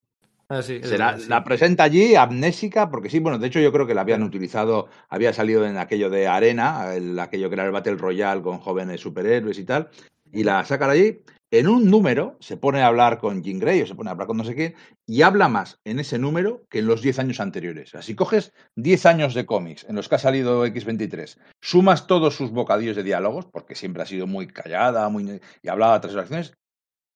Ah, 0.50 0.62
sí, 0.62 0.80
Se 0.82 0.96
la, 0.96 1.44
presenta 1.44 1.84
allí 1.84 2.14
amnésica, 2.14 2.90
porque 2.90 3.10
sí, 3.10 3.18
bueno, 3.18 3.38
de 3.38 3.48
hecho 3.48 3.60
yo 3.60 3.70
creo 3.70 3.86
que 3.86 3.94
la 3.94 4.00
habían 4.00 4.22
utilizado, 4.22 4.88
había 5.10 5.34
salido 5.34 5.66
en 5.66 5.76
aquello 5.76 6.08
de 6.08 6.26
Arena, 6.26 6.94
el, 6.94 7.18
aquello 7.18 7.50
que 7.50 7.54
era 7.54 7.66
el 7.66 7.70
Battle 7.70 7.96
Royale 7.96 8.40
con 8.40 8.58
jóvenes 8.58 9.02
superhéroes 9.02 9.58
y 9.58 9.64
tal, 9.64 9.90
y 10.32 10.44
la 10.44 10.64
sacan 10.64 10.88
allí. 10.88 11.20
En 11.50 11.66
un 11.66 11.90
número 11.90 12.36
se 12.40 12.58
pone 12.58 12.82
a 12.82 12.88
hablar 12.88 13.18
con 13.18 13.42
Jean 13.42 13.58
Grey 13.58 13.80
o 13.80 13.86
se 13.86 13.94
pone 13.94 14.10
a 14.10 14.12
hablar 14.12 14.26
con 14.26 14.36
no 14.36 14.44
sé 14.44 14.54
quién 14.54 14.74
y 15.06 15.22
habla 15.22 15.48
más 15.48 15.80
en 15.84 15.98
ese 15.98 16.18
número 16.18 16.66
que 16.68 16.80
en 16.80 16.86
los 16.86 17.00
10 17.00 17.20
años 17.20 17.40
anteriores. 17.40 17.94
Así 17.94 18.14
coges 18.14 18.52
10 18.76 19.06
años 19.06 19.32
de 19.32 19.46
cómics 19.46 19.86
en 19.88 19.96
los 19.96 20.10
que 20.10 20.16
ha 20.16 20.18
salido 20.18 20.66
X23, 20.66 21.38
sumas 21.62 22.06
todos 22.06 22.36
sus 22.36 22.50
bocadillos 22.50 22.96
de 22.96 23.02
diálogos, 23.02 23.46
porque 23.46 23.74
siempre 23.74 24.02
ha 24.02 24.06
sido 24.06 24.26
muy 24.26 24.46
callada 24.46 25.08
muy, 25.08 25.40
y 25.62 25.68
hablaba 25.68 25.98
tras 26.02 26.12
las 26.12 26.24
acciones, 26.24 26.57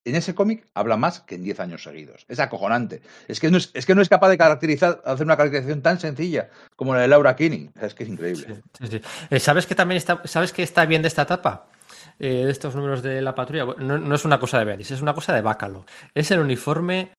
en 0.04 0.16
ese 0.16 0.34
cómic 0.34 0.66
habla 0.74 0.96
más 0.96 1.20
que 1.20 1.36
en 1.36 1.44
10 1.44 1.60
años 1.60 1.82
seguidos. 1.82 2.24
Es 2.28 2.40
acojonante. 2.40 3.02
Es 3.28 3.40
que, 3.40 3.50
no 3.50 3.56
es, 3.56 3.70
es, 3.74 3.86
que 3.86 3.94
no 3.94 4.02
es 4.02 4.08
capaz 4.08 4.28
de 4.28 4.38
caracterizar, 4.38 5.00
hacer 5.04 5.24
una 5.24 5.36
caracterización 5.36 5.82
tan 5.82 6.00
sencilla 6.00 6.50
como 6.76 6.94
la 6.94 7.02
de 7.02 7.08
Laura 7.08 7.36
Kinney. 7.36 7.70
Es 7.80 7.94
que 7.94 8.04
es 8.04 8.08
increíble. 8.08 8.62
Sí. 8.82 9.00
¿Sabes 9.38 9.66
que 9.66 9.74
también 9.74 9.98
está, 9.98 10.20
sabes 10.24 10.52
que 10.52 10.62
está 10.62 10.86
bien 10.86 11.02
de 11.02 11.08
esta 11.08 11.22
etapa? 11.22 11.66
Eh, 12.18 12.44
de 12.44 12.50
estos 12.50 12.74
números 12.74 13.02
de 13.02 13.22
la 13.22 13.34
patrulla. 13.34 13.74
No, 13.78 14.14
es 14.14 14.24
una 14.24 14.38
cosa 14.38 14.58
de 14.58 14.64
Bendis, 14.64 14.90
es 14.90 15.02
una 15.02 15.14
cosa 15.14 15.32
de 15.34 15.40
Bácalo. 15.40 15.86
Es 16.14 16.30
el 16.30 16.40
uniforme 16.40 17.12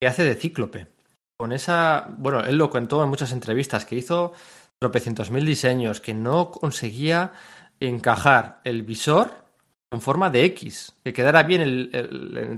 que 0.00 0.06
hace 0.06 0.24
de 0.24 0.34
Cíclope. 0.34 0.86
Con 1.38 1.52
esa. 1.52 2.06
Bueno, 2.18 2.44
él 2.44 2.56
lo 2.56 2.70
contó 2.70 3.02
en 3.02 3.08
muchas 3.08 3.32
entrevistas 3.32 3.84
que 3.86 3.96
hizo 3.96 4.32
tropecientos 4.78 5.30
mil 5.30 5.46
diseños, 5.46 6.00
que 6.00 6.14
no 6.14 6.50
conseguía 6.50 7.32
encajar 7.80 8.60
el 8.64 8.82
visor 8.82 9.39
en 9.92 10.00
forma 10.00 10.30
de 10.30 10.44
X, 10.44 10.94
que 11.02 11.12
quedara 11.12 11.42
bien 11.42 11.90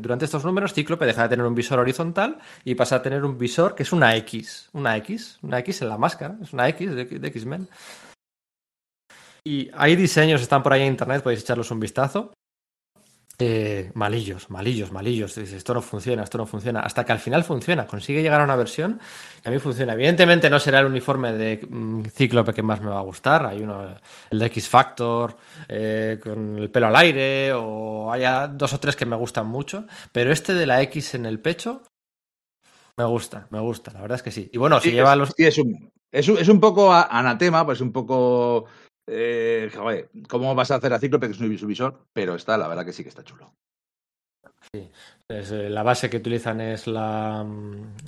durante 0.02 0.26
estos 0.26 0.44
números, 0.44 0.74
Cíclope 0.74 1.06
deja 1.06 1.22
de 1.22 1.28
tener 1.31 1.47
un 1.47 1.54
visor 1.54 1.78
horizontal 1.78 2.38
y 2.65 2.74
pasa 2.74 2.97
a 2.97 3.02
tener 3.02 3.24
un 3.24 3.38
visor 3.38 3.74
que 3.74 3.84
es 3.84 3.92
una 3.92 4.15
X, 4.16 4.68
una 4.72 4.97
X, 4.98 5.38
una 5.42 5.58
X 5.60 5.82
en 5.82 5.88
la 5.88 5.98
máscara, 5.98 6.36
es 6.42 6.52
una 6.52 6.68
X 6.68 6.94
de, 6.94 7.04
de 7.06 7.28
X-Men. 7.28 7.68
Y 9.44 9.70
hay 9.74 9.97
diseños, 9.97 10.42
están 10.42 10.62
por 10.62 10.72
ahí 10.72 10.82
en 10.82 10.88
internet, 10.88 11.22
podéis 11.22 11.40
echarlos 11.40 11.70
un 11.70 11.81
vistazo. 11.81 12.32
Eh, 13.44 13.91
malillos, 13.94 14.51
malillos, 14.51 14.92
malillos. 14.92 15.35
Dices, 15.35 15.55
esto 15.55 15.75
no 15.75 15.83
funciona, 15.83 16.23
esto 16.23 16.39
no 16.39 16.47
funciona. 16.47 16.78
Hasta 16.78 17.05
que 17.05 17.10
al 17.10 17.19
final 17.19 17.42
funciona, 17.42 17.89
consigue 17.89 18.23
llegar 18.23 18.41
a 18.41 18.44
una 18.44 18.55
versión 18.55 19.01
que 19.42 19.49
a 19.49 19.51
mí 19.51 19.58
funciona. 19.58 19.94
Evidentemente 19.94 20.49
no 20.49 20.60
será 20.60 20.78
el 20.78 20.87
uniforme 20.87 21.33
de 21.33 21.67
mm, 21.69 22.05
Cíclope 22.05 22.55
que 22.55 22.62
más 22.62 22.81
me 22.81 22.91
va 22.91 23.01
a 23.01 23.03
gustar. 23.03 23.44
Hay 23.47 23.60
uno, 23.60 23.97
el 24.31 24.39
de 24.39 24.47
X 24.47 24.69
Factor, 24.69 25.37
eh, 25.69 26.21
con 26.23 26.57
el 26.57 26.71
pelo 26.71 26.87
al 26.87 26.94
aire, 26.94 27.53
o 27.53 28.12
haya 28.12 28.47
dos 28.47 28.75
o 28.75 28.78
tres 28.78 28.94
que 28.94 29.07
me 29.07 29.17
gustan 29.17 29.49
mucho. 29.49 29.87
Pero 30.12 30.31
este 30.31 30.55
de 30.55 30.65
la 30.65 30.81
X 30.83 31.17
en 31.17 31.26
el 31.26 31.41
pecho, 31.41 31.83
me 32.97 33.05
gusta, 33.05 33.49
me 33.51 33.58
gusta, 33.58 33.92
la 33.92 34.03
verdad 34.03 34.17
es 34.17 34.23
que 34.23 34.31
sí. 34.31 34.51
Y 34.53 34.58
bueno, 34.58 34.78
sí, 34.78 34.91
si 34.91 34.94
lleva 34.94 35.15
es, 35.15 35.19
los. 35.19 35.28
Sí, 35.37 35.44
es, 35.47 35.58
un, 35.58 35.91
es, 36.12 36.28
un, 36.28 36.39
es 36.39 36.49
un 36.49 36.60
poco 36.60 36.92
anatema, 36.94 37.67
pues 37.67 37.81
un 37.81 37.91
poco 37.91 38.67
eh, 39.06 39.70
joder, 39.74 40.10
¿cómo 40.28 40.54
vas 40.54 40.70
a 40.70 40.76
hacer 40.76 40.92
a 40.92 40.99
Cíclope 40.99 41.26
que 41.26 41.33
es 41.33 41.40
un 41.40 41.68
visor? 41.68 42.06
Pero 42.12 42.35
está, 42.35 42.56
la 42.56 42.68
verdad 42.68 42.85
que 42.85 42.92
sí 42.92 43.02
que 43.02 43.08
está 43.08 43.24
chulo. 43.24 43.52
Sí. 44.72 44.90
Es, 45.28 45.51
eh, 45.51 45.68
la 45.68 45.83
base 45.83 46.08
que 46.08 46.18
utilizan 46.18 46.60
es 46.60 46.86
la, 46.86 47.44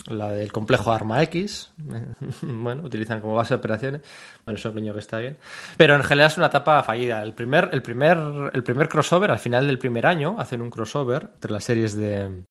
la, 0.06 0.30
del 0.30 0.52
complejo 0.52 0.92
Arma 0.92 1.22
X. 1.24 1.72
bueno, 2.42 2.82
utilizan 2.84 3.20
como 3.20 3.34
base 3.34 3.54
de 3.54 3.58
operaciones. 3.58 4.02
Bueno, 4.44 4.58
eso 4.58 4.72
que 4.72 4.98
está 4.98 5.18
bien. 5.18 5.36
Pero 5.76 5.96
en 5.96 6.04
general 6.04 6.30
es 6.30 6.38
una 6.38 6.46
etapa 6.46 6.82
fallida. 6.82 7.22
El 7.22 7.34
primer, 7.34 7.70
el, 7.72 7.82
primer, 7.82 8.18
el 8.52 8.62
primer 8.62 8.88
crossover, 8.88 9.30
al 9.30 9.38
final 9.38 9.66
del 9.66 9.78
primer 9.78 10.06
año, 10.06 10.36
hacen 10.38 10.62
un 10.62 10.70
crossover 10.70 11.30
entre 11.34 11.50
las 11.50 11.64
series 11.64 11.96
de, 11.96 12.44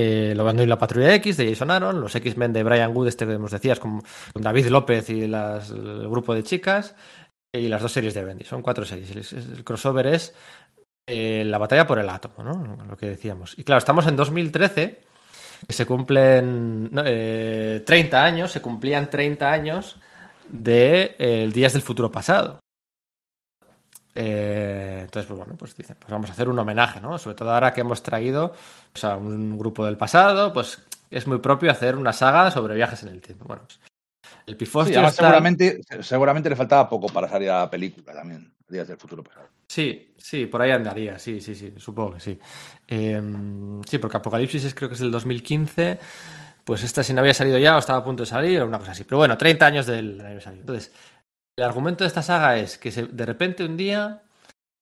eh, 0.00 0.32
lo 0.36 0.44
van 0.44 0.60
a 0.60 0.62
ir 0.62 0.68
la 0.68 0.78
Patrulla 0.78 1.12
X 1.16 1.36
de 1.36 1.48
Jason 1.48 1.72
Aaron, 1.72 2.00
los 2.00 2.14
X-Men 2.14 2.52
de 2.52 2.62
Brian 2.62 2.94
Wood, 2.94 3.08
este 3.08 3.26
que 3.26 3.36
nos 3.36 3.50
decías, 3.50 3.80
con, 3.80 4.00
David 4.32 4.68
López 4.68 5.10
y 5.10 5.22
el 5.22 6.08
grupo 6.08 6.36
de 6.36 6.44
chicas, 6.44 6.94
y 7.52 7.66
las 7.66 7.82
dos 7.82 7.90
series 7.90 8.14
de 8.14 8.22
Bendy. 8.22 8.44
Son 8.44 8.62
cuatro 8.62 8.84
series. 8.84 9.32
El, 9.32 9.56
el 9.56 9.64
crossover 9.64 10.06
es 10.06 10.32
eh, 11.04 11.42
la 11.44 11.58
batalla 11.58 11.84
por 11.84 11.98
el 11.98 12.08
átomo, 12.08 12.44
¿no? 12.44 12.84
Lo 12.88 12.96
que 12.96 13.06
decíamos. 13.06 13.58
Y 13.58 13.64
claro, 13.64 13.80
estamos 13.80 14.06
en 14.06 14.14
2013, 14.14 15.00
que 15.66 15.72
se 15.72 15.84
cumplen 15.84 16.90
no, 16.92 17.02
eh, 17.04 17.82
30 17.84 18.24
años, 18.24 18.52
se 18.52 18.62
cumplían 18.62 19.10
30 19.10 19.50
años 19.50 19.96
de 20.48 21.16
eh, 21.18 21.50
Días 21.52 21.72
del 21.72 21.82
Futuro 21.82 22.12
Pasado. 22.12 22.60
Eh, 24.20 24.98
entonces, 25.02 25.26
pues 25.28 25.38
bueno, 25.38 25.54
pues 25.56 25.76
dicen, 25.76 25.96
pues 26.00 26.10
vamos 26.10 26.28
a 26.28 26.32
hacer 26.32 26.48
un 26.48 26.58
homenaje, 26.58 27.00
¿no? 27.00 27.16
Sobre 27.18 27.36
todo 27.36 27.52
ahora 27.52 27.72
que 27.72 27.82
hemos 27.82 28.02
traído 28.02 28.52
pues, 28.92 29.04
a 29.04 29.16
un 29.16 29.56
grupo 29.56 29.86
del 29.86 29.96
pasado, 29.96 30.52
pues 30.52 30.82
es 31.08 31.26
muy 31.28 31.38
propio 31.38 31.70
hacer 31.70 31.94
una 31.94 32.12
saga 32.12 32.50
sobre 32.50 32.74
viajes 32.74 33.00
en 33.04 33.10
el 33.10 33.20
tiempo. 33.20 33.44
Bueno, 33.46 33.62
pues, 33.64 33.78
el 34.46 34.54
Sí, 34.54 34.58
pifostio 34.58 34.96
además 34.96 35.12
está- 35.12 35.22
seguramente, 35.26 35.80
seguramente 36.00 36.50
le 36.50 36.56
faltaba 36.56 36.88
poco 36.88 37.06
para 37.06 37.28
salir 37.28 37.48
a 37.50 37.60
la 37.60 37.70
película 37.70 38.12
también, 38.12 38.52
Días 38.68 38.88
del 38.88 38.96
Futuro 38.96 39.22
Pasado. 39.22 39.46
Sí, 39.68 40.14
sí, 40.16 40.46
por 40.46 40.62
ahí 40.62 40.72
andaría, 40.72 41.16
sí, 41.18 41.40
sí, 41.40 41.54
sí, 41.54 41.74
supongo 41.76 42.14
que 42.14 42.20
sí. 42.20 42.38
Eh, 42.88 43.22
sí, 43.86 43.98
porque 43.98 44.16
Apocalipsis 44.16 44.64
es, 44.64 44.74
creo 44.74 44.88
que 44.88 44.94
es 44.94 45.00
del 45.00 45.10
2015, 45.12 45.98
pues 46.64 46.82
esta 46.82 47.04
si 47.04 47.12
no 47.12 47.20
había 47.20 47.34
salido 47.34 47.56
ya 47.58 47.76
o 47.76 47.78
estaba 47.78 48.00
a 48.00 48.04
punto 48.04 48.24
de 48.24 48.26
salir 48.26 48.60
o 48.62 48.66
una 48.66 48.78
cosa 48.78 48.92
así. 48.92 49.04
Pero 49.04 49.18
bueno, 49.18 49.38
30 49.38 49.66
años 49.66 49.86
del 49.86 50.20
aniversario. 50.20 50.60
Entonces, 50.60 50.90
el 51.58 51.64
argumento 51.64 52.04
de 52.04 52.08
esta 52.08 52.22
saga 52.22 52.56
es 52.58 52.78
que 52.78 52.90
se- 52.92 53.06
de 53.06 53.26
repente 53.26 53.64
un 53.64 53.76
día 53.76 54.22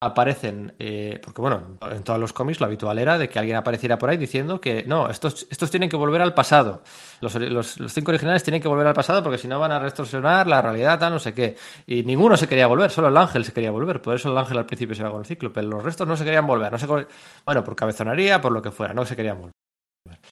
aparecen, 0.01 0.75
eh, 0.79 1.21
porque 1.25 1.41
bueno, 1.43 1.79
en 1.91 2.05
todos 2.05 2.21
los 2.21 2.33
cómics 2.35 2.61
lo 2.61 2.67
habitual 2.67 2.99
era 2.99 3.19
de 3.19 3.29
que 3.31 3.39
alguien 3.39 3.57
apareciera 3.57 3.99
por 3.99 4.11
ahí 4.11 4.17
diciendo 4.19 4.61
que 4.61 4.85
no, 4.87 5.09
estos, 5.11 5.47
estos 5.51 5.71
tienen 5.71 5.91
que 5.91 5.97
volver 5.97 6.23
al 6.23 6.35
pasado. 6.35 6.83
Los, 7.21 7.35
los- 7.37 7.79
cinco 7.89 8.11
originales 8.13 8.45
tienen 8.45 8.63
que 8.63 8.69
volver 8.69 8.87
al 8.87 8.95
pasado 8.95 9.23
porque 9.23 9.39
si 9.39 9.49
no 9.49 9.61
van 9.61 9.73
a 9.73 9.83
distorsionar 9.85 10.47
la 10.49 10.63
realidad, 10.63 10.99
tal, 11.01 11.13
no 11.15 11.19
sé 11.21 11.35
qué. 11.35 11.57
Y 11.87 12.05
ninguno 12.05 12.37
se 12.37 12.49
quería 12.49 12.67
volver, 12.69 12.91
solo 12.91 13.09
el 13.09 13.17
ángel 13.17 13.45
se 13.45 13.53
quería 13.55 13.71
volver. 13.73 14.03
Por 14.03 14.15
eso 14.17 14.31
el 14.33 14.39
ángel 14.39 14.59
al 14.59 14.67
principio 14.67 14.95
se 14.97 15.03
va 15.05 15.11
con 15.11 15.21
el 15.21 15.27
ciclo, 15.27 15.53
pero 15.53 15.69
los 15.69 15.83
restos 15.85 16.07
no 16.09 16.17
se 16.17 16.25
querían 16.25 16.47
volver. 16.47 16.73
No 16.73 16.79
se, 16.79 16.87
bueno, 16.87 17.65
por 17.65 17.77
cabezonería, 17.77 18.41
por 18.41 18.53
lo 18.53 18.63
que 18.63 18.71
fuera, 18.73 18.95
no 18.95 19.07
se 19.07 19.17
querían 19.17 19.39
volver. 19.41 19.66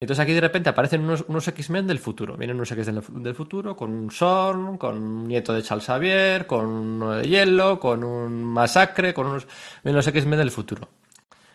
Entonces 0.01 0.23
aquí 0.23 0.33
de 0.33 0.41
repente 0.41 0.69
aparecen 0.71 1.03
unos, 1.03 1.25
unos 1.29 1.47
X-Men 1.49 1.87
del 1.87 1.99
futuro. 1.99 2.37
Vienen 2.37 2.57
unos 2.57 2.71
X 2.73 2.87
del, 2.87 3.35
futuro 3.35 3.77
con 3.77 3.91
un 3.93 4.11
Sorn, 4.11 4.77
con 4.79 4.97
un 5.03 5.29
nieto 5.29 5.53
de 5.53 5.63
Charles 5.63 5.87
Xavier, 5.87 6.47
con 6.47 6.67
uno 6.67 7.13
de 7.13 7.29
hielo, 7.29 7.79
con 7.81 8.05
un 8.05 8.45
masacre, 8.45 9.13
con 9.15 9.27
unos, 9.27 9.47
vienen 9.83 9.97
los 9.97 10.07
X-Men 10.07 10.39
del 10.39 10.51
futuro. 10.51 10.89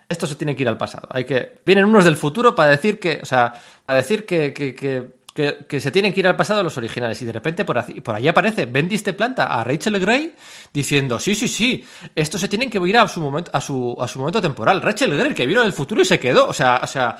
Esto 0.08 0.26
se 0.26 0.36
tiene 0.36 0.56
que 0.56 0.64
ir 0.64 0.70
al 0.70 0.78
pasado. 0.78 1.08
Hay 1.12 1.24
que, 1.26 1.62
vienen 1.66 1.86
unos 1.86 2.04
del 2.06 2.18
futuro 2.18 2.56
para 2.56 2.72
decir 2.72 3.00
que, 3.00 3.20
o 3.22 3.26
sea, 3.26 3.54
para 3.86 3.98
decir 3.98 4.26
que, 4.26 4.52
que, 4.54 4.74
que, 4.74 5.20
que- 5.34 5.66
que 5.70 5.80
se 5.80 5.92
tienen 5.92 6.12
que 6.12 6.20
ir 6.20 6.28
al 6.28 6.36
pasado 6.36 6.64
los 6.64 6.76
originales. 6.78 7.22
Y 7.22 7.26
de 7.26 7.32
repente 7.32 7.64
por, 7.64 7.78
así- 7.78 8.02
por 8.02 8.16
ahí 8.16 8.28
aparece 8.28 8.66
Bendy 8.66 8.96
este 8.96 9.14
planta 9.14 9.46
a 9.46 9.64
Rachel 9.64 10.00
Grey 10.00 10.34
diciendo, 10.74 11.20
sí, 11.20 11.36
sí, 11.36 11.48
sí, 11.48 11.86
esto 12.16 12.38
se 12.40 12.48
tienen 12.50 12.70
que 12.72 12.80
ir 12.80 12.98
a 12.98 13.08
su 13.08 13.22
momento, 13.22 13.52
a 13.54 13.62
su, 13.62 13.96
a 14.02 14.08
su 14.08 14.18
momento 14.20 14.42
temporal. 14.42 14.82
Rachel 14.82 15.16
Grey, 15.16 15.34
que 15.36 15.46
vino 15.46 15.62
del 15.62 15.72
futuro 15.74 16.02
y 16.02 16.06
se 16.06 16.20
quedó. 16.20 16.48
O 16.48 16.54
sea, 16.54 16.82
o 16.84 16.88
sea, 16.88 17.16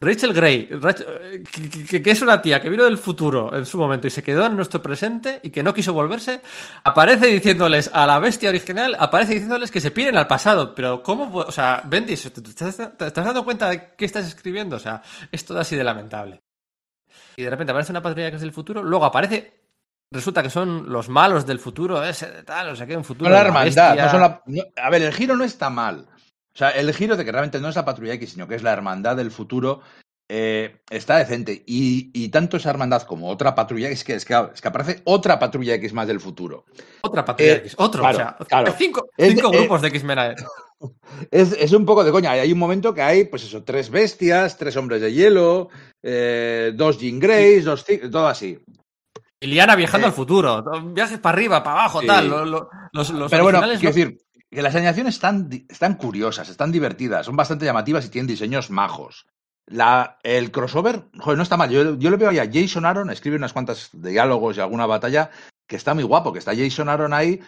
Rachel 0.00 0.32
eh, 0.44 1.42
que, 1.88 2.02
que- 2.02 2.10
es 2.10 2.22
una 2.22 2.42
tía 2.42 2.60
que 2.60 2.68
vino 2.68 2.84
del 2.84 2.98
futuro 2.98 3.54
en 3.56 3.64
su 3.66 3.78
momento 3.78 4.06
y 4.06 4.10
se 4.10 4.22
quedó 4.22 4.44
en 4.46 4.56
nuestro 4.56 4.82
presente 4.82 5.40
y 5.42 5.50
que 5.50 5.62
no 5.62 5.72
quiso 5.72 5.92
volverse, 5.92 6.40
aparece 6.84 7.26
diciéndoles 7.28 7.90
a 7.92 8.06
la 8.06 8.18
bestia 8.18 8.48
original, 8.50 8.96
aparece 8.98 9.32
diciéndoles 9.34 9.70
que 9.70 9.80
se 9.80 9.90
piden 9.90 10.16
al 10.16 10.26
pasado. 10.26 10.74
Pero, 10.74 11.02
¿cómo? 11.02 11.30
O 11.34 11.50
sea, 11.52 11.82
Bendis, 11.86 12.30
¿te, 12.32 12.40
estás, 12.40 12.76
te 12.96 13.06
estás 13.06 13.24
dando 13.24 13.44
cuenta 13.44 13.68
de 13.70 13.94
qué 13.96 14.04
estás 14.04 14.26
escribiendo? 14.26 14.76
O 14.76 14.80
sea, 14.80 15.02
es 15.32 15.44
todo 15.44 15.58
así 15.60 15.76
de 15.76 15.84
lamentable. 15.84 16.42
Y 17.36 17.42
de 17.42 17.50
repente 17.50 17.70
aparece 17.72 17.92
una 17.92 18.02
patrulla 18.02 18.30
que 18.30 18.36
es 18.36 18.42
del 18.42 18.52
futuro, 18.52 18.82
luego 18.82 19.04
aparece. 19.04 19.52
Resulta 20.10 20.40
que 20.42 20.50
son 20.50 20.90
los 20.92 21.08
malos 21.08 21.44
del 21.46 21.58
futuro, 21.58 22.02
ese 22.04 22.30
de 22.30 22.42
tal, 22.44 22.68
o 22.68 22.76
sea, 22.76 22.86
que 22.86 22.96
un 22.96 23.02
futuro. 23.04 23.28
Son 23.28 23.32
la 23.34 23.40
hermandad. 23.48 23.94
no 24.04 24.10
son 24.12 24.20
la- 24.20 24.42
no- 24.46 24.62
a 24.82 24.90
ver, 24.90 25.02
el 25.02 25.12
giro 25.12 25.36
no 25.36 25.42
está 25.44 25.68
mal. 25.68 26.06
O 26.56 26.58
sea, 26.58 26.70
el 26.70 26.90
giro 26.94 27.18
de 27.18 27.24
que 27.26 27.30
realmente 27.32 27.60
no 27.60 27.68
es 27.68 27.76
la 27.76 27.84
patrulla 27.84 28.14
X, 28.14 28.30
sino 28.32 28.48
que 28.48 28.54
es 28.54 28.62
la 28.62 28.72
hermandad 28.72 29.14
del 29.14 29.30
futuro, 29.30 29.82
eh, 30.26 30.78
está 30.88 31.18
decente. 31.18 31.62
Y, 31.66 32.10
y 32.14 32.30
tanto 32.30 32.56
esa 32.56 32.70
hermandad 32.70 33.02
como 33.02 33.28
otra 33.28 33.54
patrulla 33.54 33.88
X, 33.90 34.04
que 34.04 34.14
es 34.14 34.24
que, 34.24 34.34
es 34.54 34.62
que 34.62 34.68
aparece 34.68 35.02
otra 35.04 35.38
patrulla 35.38 35.74
X 35.74 35.92
más 35.92 36.06
del 36.08 36.18
futuro. 36.18 36.64
Otra 37.02 37.26
patrulla 37.26 37.52
Eh, 37.52 37.56
X, 37.58 37.74
otro, 37.76 38.00
claro, 38.00 38.16
o 38.16 38.20
sea, 38.20 38.36
claro. 38.48 38.74
cinco, 38.78 39.06
Es- 39.18 39.32
eh, 39.32 39.34
grupos 39.36 39.82
de 39.82 39.88
X-Men. 39.88 40.18
Es, 41.30 41.52
es 41.52 41.72
un 41.72 41.84
poco 41.86 42.04
de 42.04 42.10
coña. 42.10 42.32
Hay 42.32 42.52
un 42.52 42.58
momento 42.58 42.92
que 42.94 43.00
hay, 43.02 43.24
pues 43.24 43.44
eso, 43.44 43.62
tres 43.64 43.88
bestias, 43.90 44.58
tres 44.58 44.76
hombres 44.76 45.00
de 45.00 45.10
hielo, 45.12 45.68
dos 46.74 46.98
Jean 46.98 47.18
Greys, 47.18 47.64
dos 47.64 47.84
todo 48.10 48.28
así. 48.28 48.58
Y 49.40 49.46
Liana 49.46 49.74
viajando 49.76 50.06
al 50.06 50.12
futuro, 50.12 50.62
viajes 50.92 51.18
para 51.18 51.34
arriba, 51.36 51.62
para 51.62 51.80
abajo, 51.80 52.00
Sí. 52.00 52.06
tal. 52.06 52.28
lo- 52.28 52.44
lo- 52.44 52.68
los, 52.92 53.10
los 53.10 53.30
Pero 53.30 53.44
bueno, 53.44 53.58
quiero 53.60 53.74
no- 53.74 53.80
decir 53.88 54.18
que 54.56 54.62
las 54.62 54.74
animaciones 54.74 55.16
están, 55.16 55.50
están 55.68 55.96
curiosas, 55.96 56.48
están 56.48 56.72
divertidas, 56.72 57.26
son 57.26 57.36
bastante 57.36 57.66
llamativas 57.66 58.06
y 58.06 58.08
tienen 58.08 58.26
diseños 58.26 58.70
majos. 58.70 59.26
La, 59.66 60.18
el 60.22 60.50
crossover, 60.50 61.04
joder, 61.18 61.36
no 61.36 61.42
está 61.42 61.58
mal. 61.58 61.68
Yo, 61.68 61.98
yo 61.98 62.10
le 62.10 62.16
veo 62.16 62.30
ahí 62.30 62.38
a 62.38 62.50
Jason 62.50 62.86
Aaron, 62.86 63.10
escribe 63.10 63.36
unas 63.36 63.52
cuantas 63.52 63.90
diálogos 63.92 64.56
y 64.56 64.60
alguna 64.60 64.86
batalla, 64.86 65.30
que 65.66 65.76
está 65.76 65.92
muy 65.92 66.04
guapo, 66.04 66.32
que 66.32 66.38
está 66.38 66.56
Jason 66.56 66.88
Aaron 66.88 67.12
ahí 67.12 67.38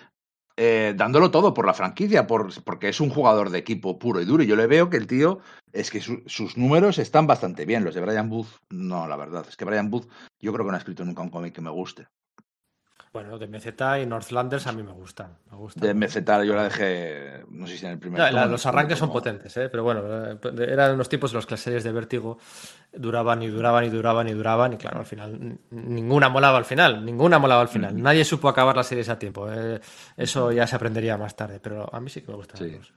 eh, 0.59 0.93
dándolo 0.95 1.31
todo 1.31 1.55
por 1.55 1.65
la 1.65 1.73
franquicia, 1.73 2.27
por, 2.27 2.63
porque 2.63 2.91
es 2.91 3.01
un 3.01 3.09
jugador 3.09 3.49
de 3.49 3.57
equipo 3.61 3.99
puro 3.99 4.21
y 4.21 4.27
duro. 4.27 4.43
Y 4.43 4.47
yo 4.47 4.57
le 4.57 4.67
veo 4.67 4.91
que 4.91 4.99
el 4.99 5.07
tío, 5.07 5.39
es 5.73 5.91
que 5.91 6.03
su- 6.03 6.23
sus 6.27 6.59
números 6.59 6.99
están 6.99 7.27
bastante 7.27 7.65
bien. 7.65 7.85
Los 7.85 7.95
de 7.95 8.03
Brian 8.03 8.29
Booth, 8.29 8.49
no, 8.69 9.09
la 9.09 9.17
verdad. 9.17 9.47
Es 9.49 9.57
que 9.57 9.65
Brian 9.65 9.89
Booth, 9.89 10.11
yo 10.41 10.53
creo 10.53 10.67
que 10.67 10.73
no 10.73 10.77
ha 10.77 10.81
escrito 10.81 11.07
nunca 11.07 11.23
un 11.23 11.31
cómic 11.31 11.55
que 11.55 11.63
me 11.63 11.71
guste. 11.71 12.07
Bueno, 13.13 13.39
de 13.39 13.47
MZ 13.49 13.67
y 14.03 14.07
Northlanders 14.07 14.67
a 14.67 14.73
mí 14.73 14.83
me 14.83 14.93
gustan. 14.93 15.39
Me 15.51 15.57
gustan. 15.57 15.99
De 15.99 16.45
yo 16.47 16.55
la 16.55 16.65
dejé, 16.65 17.45
no 17.49 17.67
sé 17.67 17.79
si 17.79 17.87
en 17.87 17.93
el 17.93 17.99
primer 17.99 18.21
No, 18.21 18.31
la- 18.31 18.47
los 18.47 18.65
arranques 18.67 18.99
son 18.99 19.11
potentes, 19.11 19.57
¿eh? 19.57 19.69
pero 19.71 19.83
bueno, 19.83 20.03
eh, 20.07 20.39
eran 20.69 20.95
unos 20.95 21.09
tiempos 21.09 21.33
en 21.33 21.37
los 21.37 21.47
que 21.47 21.53
las 21.53 21.61
series 21.61 21.85
de 21.85 21.93
Vértigo 21.93 22.39
duraban 22.93 23.43
y 23.43 23.49
duraban 23.49 23.85
y 23.85 23.89
duraban 23.91 24.29
y 24.29 24.33
duraban 24.33 24.73
y 24.75 24.77
claro, 24.77 25.01
al 25.01 25.07
final 25.07 25.59
ninguna 25.71 26.29
molaba 26.29 26.59
al 26.59 26.65
final, 26.65 27.05
ninguna 27.05 27.39
molaba 27.39 27.63
al 27.63 27.69
final. 27.69 28.01
Nadie 28.01 28.25
supo 28.25 28.49
acabar 28.49 28.77
las 28.77 28.87
series 28.87 29.09
a 29.09 29.19
tiempo. 29.19 29.51
eh, 29.51 29.81
Eso 30.17 30.53
ya 30.53 30.67
se 30.67 30.77
aprendería 30.77 31.17
más 31.17 31.35
tarde, 31.35 31.61
pero 31.61 31.89
a 31.95 32.01
mí 32.01 32.11
sí 32.11 32.21
que 32.23 32.29
me 32.31 32.37
gustan 32.37 32.59
Sí. 32.59 32.77
los, 32.77 32.93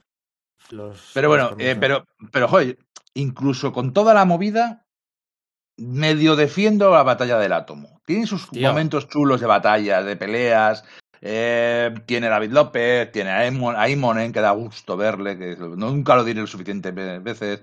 los- 0.70 1.10
Pero 1.14 1.28
bueno, 1.28 1.56
eh, 1.58 1.76
pero, 1.80 2.06
pero 2.30 2.48
joder, 2.48 2.78
incluso 3.14 3.72
con 3.72 3.92
toda 3.92 4.12
la 4.14 4.24
movida, 4.24 4.84
medio 5.78 6.36
defiendo 6.36 6.90
la 6.90 7.02
batalla 7.02 7.38
del 7.38 7.52
átomo. 7.52 8.01
Tiene 8.04 8.26
sus 8.26 8.50
Tío. 8.50 8.68
momentos 8.68 9.08
chulos 9.08 9.40
de 9.40 9.46
batallas, 9.46 10.04
de 10.04 10.16
peleas. 10.16 10.84
eh, 11.20 11.94
tiene 12.04 12.28
David 12.28 12.50
López, 12.50 13.12
tiene 13.12 13.30
a 13.30 13.88
Imonen, 13.88 14.32
que 14.32 14.40
da 14.40 14.50
gusto 14.50 14.96
verle, 14.96 15.38
que 15.38 15.56
nunca 15.56 16.16
lo 16.16 16.24
diré 16.24 16.40
lo 16.40 16.46
suficiente 16.48 16.90
ve- 16.90 17.20
veces. 17.20 17.62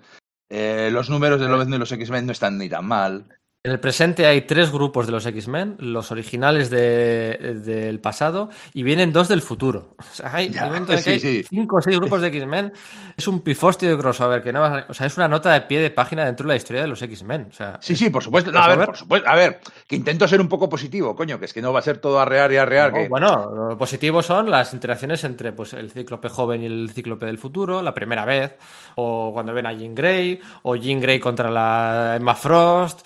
Eh, 0.49 0.89
los 0.93 1.09
números 1.09 1.39
de 1.41 1.47
Lobezno 1.49 1.75
y 1.75 1.79
los 1.79 1.91
X-Men 1.91 2.25
no 2.25 2.31
están 2.31 2.57
ni 2.57 2.69
tan 2.69 2.85
mal. 2.85 3.27
En 3.61 3.73
el 3.73 3.81
presente 3.81 4.25
hay 4.25 4.43
tres 4.43 4.71
grupos 4.71 5.05
de 5.05 5.11
los 5.11 5.25
X-Men, 5.25 5.75
los 5.79 6.11
originales 6.11 6.69
de- 6.69 7.59
del 7.65 7.99
pasado 7.99 8.47
y 8.73 8.83
vienen 8.83 9.11
dos 9.11 9.27
del 9.27 9.41
futuro. 9.41 9.95
O 9.99 10.15
sea, 10.15 10.33
hay, 10.33 10.47
Ya, 10.49 10.71
sí, 10.97 11.09
hay 11.09 11.19
sí. 11.19 11.43
cinco 11.43 11.75
o 11.75 11.81
seis 11.81 11.99
grupos 11.99 12.21
de 12.21 12.29
X-Men. 12.29 12.71
Es 13.17 13.27
un 13.27 13.41
pifostio 13.41 13.89
de 13.89 13.97
crossover 13.97 14.41
que 14.41 14.53
no 14.53 14.63
a- 14.63 14.85
O 14.87 14.93
sea, 14.93 15.07
es 15.07 15.17
una 15.17 15.27
nota 15.27 15.51
de 15.51 15.59
pie 15.61 15.81
de 15.81 15.89
página 15.91 16.23
dentro 16.23 16.45
de 16.47 16.53
la 16.53 16.55
historia 16.55 16.83
de 16.83 16.87
los 16.87 17.01
X-Men. 17.01 17.47
O 17.49 17.53
sea, 17.53 17.77
Sí, 17.81 17.97
sí, 17.97 18.09
por 18.09 18.23
supuesto. 18.23 18.49
No, 18.49 18.59
a 18.61 18.73
ver, 18.73 18.85
por 18.85 18.95
supuesto. 18.95 19.27
A 19.29 19.35
ver, 19.35 19.59
que 19.85 19.97
intento 19.97 20.25
ser 20.25 20.39
un 20.39 20.47
poco 20.47 20.69
positivo, 20.69 21.13
coño, 21.13 21.37
que 21.37 21.43
es 21.43 21.53
que 21.53 21.61
no 21.61 21.73
va 21.73 21.79
a 21.79 21.83
ser 21.83 21.97
todo 21.97 22.17
arrear 22.21 22.49
y 22.53 22.55
arrear. 22.57 22.93
No, 22.93 22.97
que... 22.97 23.09
Bueno, 23.09 23.51
lo 23.71 23.77
positivo 23.77 24.23
son 24.23 24.49
las 24.49 24.73
interacciones 24.73 25.25
entre 25.25 25.51
pues, 25.51 25.73
el 25.73 25.91
cíclope 25.91 26.29
joven 26.29 26.63
y 26.63 26.65
el 26.67 26.91
cíclope 26.93 27.25
del 27.25 27.37
futuro, 27.37 27.81
la 27.81 27.93
primera 27.93 28.23
vez, 28.23 28.55
o 28.95 29.31
cuando 29.33 29.53
ven 29.53 29.65
a 29.65 29.73
Jean 29.73 29.93
Grey, 29.93 30.39
o 30.63 30.77
Jean 30.77 31.01
Grey 31.01 31.19
contra 31.19 31.51
la 31.51 32.13
Emma 32.15 32.35
Frost. 32.35 33.05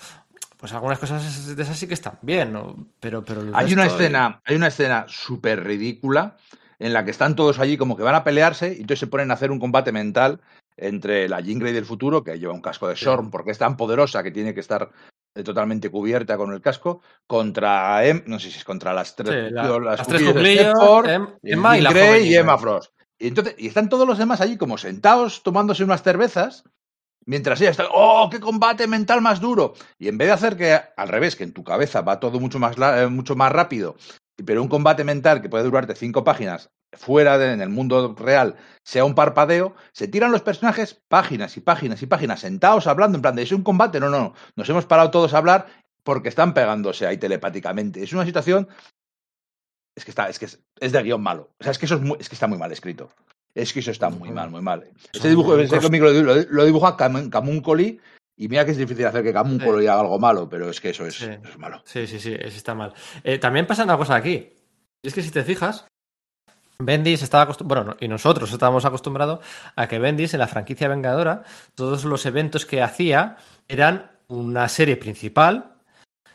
Pues 0.64 0.72
algunas 0.72 0.98
cosas 0.98 1.54
de 1.56 1.62
esas 1.62 1.78
sí 1.78 1.86
que 1.86 1.92
están 1.92 2.18
bien, 2.22 2.50
¿no? 2.54 2.86
pero, 2.98 3.22
pero 3.22 3.42
Hay 3.52 3.70
una 3.74 3.84
escena, 3.84 4.40
hay 4.46 4.56
una 4.56 4.68
escena 4.68 5.04
súper 5.08 5.62
ridícula 5.62 6.38
en 6.78 6.94
la 6.94 7.04
que 7.04 7.10
están 7.10 7.36
todos 7.36 7.58
allí 7.58 7.76
como 7.76 7.98
que 7.98 8.02
van 8.02 8.14
a 8.14 8.24
pelearse 8.24 8.68
y 8.68 8.76
entonces 8.80 9.00
se 9.00 9.06
ponen 9.08 9.30
a 9.30 9.34
hacer 9.34 9.50
un 9.50 9.60
combate 9.60 9.92
mental 9.92 10.40
entre 10.78 11.28
la 11.28 11.40
Jean 11.42 11.58
Grey 11.58 11.74
del 11.74 11.84
futuro, 11.84 12.24
que 12.24 12.38
lleva 12.38 12.54
un 12.54 12.62
casco 12.62 12.88
de 12.88 12.94
Shorn 12.94 13.30
porque 13.30 13.50
es 13.50 13.58
tan 13.58 13.76
poderosa 13.76 14.22
que 14.22 14.30
tiene 14.30 14.54
que 14.54 14.60
estar 14.60 14.90
eh, 15.34 15.42
totalmente 15.42 15.90
cubierta 15.90 16.38
con 16.38 16.50
el 16.54 16.62
casco, 16.62 17.02
contra 17.26 18.02
Em, 18.06 18.22
no 18.24 18.38
sé 18.38 18.50
si 18.50 18.56
es 18.56 18.64
contra 18.64 18.94
las 18.94 19.14
tres, 19.16 19.48
Sí, 19.50 19.54
la- 19.54 19.64
las, 19.80 19.98
las 19.98 20.06
tres 20.06 20.22
Stepford, 20.22 21.08
Em- 21.10 21.26
Emma 21.42 21.76
y 21.76 21.84
Grey 21.84 22.26
y 22.26 22.36
Emma. 22.36 22.56
Frost. 22.56 22.90
Y 23.18 23.28
entonces, 23.28 23.54
y 23.58 23.66
están 23.66 23.90
todos 23.90 24.08
los 24.08 24.16
demás 24.16 24.40
allí 24.40 24.56
como 24.56 24.78
sentados 24.78 25.42
tomándose 25.42 25.84
unas 25.84 26.02
cervezas 26.02 26.64
Mientras 27.26 27.60
ella 27.60 27.70
está, 27.70 27.86
¡oh, 27.92 28.28
qué 28.30 28.40
combate 28.40 28.86
mental 28.86 29.20
más 29.20 29.40
duro! 29.40 29.74
Y 29.98 30.08
en 30.08 30.18
vez 30.18 30.28
de 30.28 30.32
hacer 30.32 30.56
que, 30.56 30.78
al 30.96 31.08
revés, 31.08 31.36
que 31.36 31.44
en 31.44 31.52
tu 31.52 31.64
cabeza 31.64 32.02
va 32.02 32.20
todo 32.20 32.40
mucho 32.40 32.58
más, 32.58 32.76
eh, 32.78 33.06
mucho 33.08 33.36
más 33.36 33.52
rápido, 33.52 33.96
pero 34.44 34.62
un 34.62 34.68
combate 34.68 35.04
mental 35.04 35.40
que 35.40 35.48
puede 35.48 35.64
durarte 35.64 35.94
cinco 35.94 36.24
páginas, 36.24 36.70
fuera 36.92 37.38
de, 37.38 37.52
en 37.52 37.60
el 37.60 37.68
mundo 37.68 38.14
real 38.18 38.56
sea 38.82 39.04
un 39.04 39.14
parpadeo, 39.14 39.74
se 39.92 40.08
tiran 40.08 40.32
los 40.32 40.42
personajes 40.42 41.02
páginas 41.08 41.56
y 41.56 41.60
páginas 41.60 42.02
y 42.02 42.06
páginas 42.06 42.40
sentados 42.40 42.86
hablando 42.86 43.16
en 43.16 43.22
plan 43.22 43.34
de 43.34 43.42
es 43.42 43.52
un 43.52 43.62
combate, 43.62 44.00
no, 44.00 44.10
no, 44.10 44.34
nos 44.56 44.68
hemos 44.68 44.86
parado 44.86 45.10
todos 45.10 45.34
a 45.34 45.38
hablar 45.38 45.66
porque 46.02 46.28
están 46.28 46.54
pegándose 46.54 47.06
ahí 47.06 47.16
telepáticamente. 47.16 48.02
Es 48.02 48.12
una 48.12 48.26
situación 48.26 48.68
es 49.96 50.04
que 50.04 50.10
está 50.10 50.28
es 50.28 50.38
que 50.38 50.46
es, 50.46 50.62
es 50.80 50.92
de 50.92 51.02
guion 51.02 51.22
malo. 51.22 51.50
O 51.58 51.64
sea, 51.64 51.72
es 51.72 51.78
que 51.78 51.86
eso 51.86 51.96
es, 51.96 52.00
muy, 52.00 52.18
es 52.20 52.28
que 52.28 52.34
está 52.34 52.46
muy 52.46 52.58
mal 52.58 52.72
escrito. 52.72 53.10
Es 53.54 53.72
que 53.72 53.80
eso 53.80 53.90
está 53.92 54.10
muy 54.10 54.30
mal, 54.30 54.50
muy 54.50 54.60
mal. 54.62 54.84
Ese 55.12 55.28
dibujo, 55.28 55.56
ese 55.58 55.78
cómic 55.80 56.02
lo, 56.02 56.64
dibuja 56.64 56.96
Cam- 56.96 57.30
Camuncoli 57.30 58.00
y 58.36 58.48
mira 58.48 58.64
que 58.64 58.72
es 58.72 58.76
difícil 58.76 59.06
hacer 59.06 59.22
que 59.22 59.32
Camuncoli 59.32 59.86
haga 59.86 60.00
algo 60.00 60.18
malo, 60.18 60.48
pero 60.48 60.68
es 60.70 60.80
que 60.80 60.90
eso 60.90 61.06
es, 61.06 61.14
Sí. 61.14 61.26
eso 61.26 61.48
es 61.48 61.58
malo. 61.58 61.80
Sí, 61.84 62.06
sí, 62.06 62.18
sí, 62.18 62.34
eso 62.36 62.56
está 62.56 62.74
mal. 62.74 62.92
Eh, 63.22 63.38
también 63.38 63.66
pasa 63.66 63.84
una 63.84 63.96
cosa 63.96 64.16
aquí. 64.16 64.48
Y 65.02 65.06
es 65.08 65.14
que 65.14 65.22
si 65.22 65.30
te 65.30 65.44
fijas, 65.44 65.86
Bendis 66.80 67.22
estaba 67.22 67.44
acostumbrado, 67.44 67.84
bueno, 67.84 67.96
y 68.00 68.08
nosotros 68.08 68.50
estábamos 68.52 68.84
acostumbrados 68.84 69.38
a 69.76 69.86
que 69.86 70.00
Bendis 70.00 70.34
en 70.34 70.40
la 70.40 70.48
franquicia 70.48 70.88
Vengadora, 70.88 71.44
todos 71.76 72.04
los 72.04 72.26
eventos 72.26 72.66
que 72.66 72.82
hacía 72.82 73.36
eran 73.68 74.10
una 74.26 74.68
serie 74.68 74.96
principal 74.96 75.76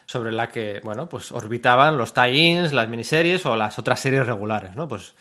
sobre 0.05 0.31
la 0.31 0.47
que, 0.47 0.79
bueno, 0.83 1.09
pues 1.09 1.33
orbitaban 1.33 1.97
los 1.97 2.13
tie-ins, 2.13 2.71
las 2.71 2.87
miniseries 2.87 3.45
o 3.45 3.57
las 3.57 3.77
otras 3.77 3.99
series 3.99 4.25
regulares, 4.25 4.75
¿no? 4.75 4.87
Pues 4.87 5.13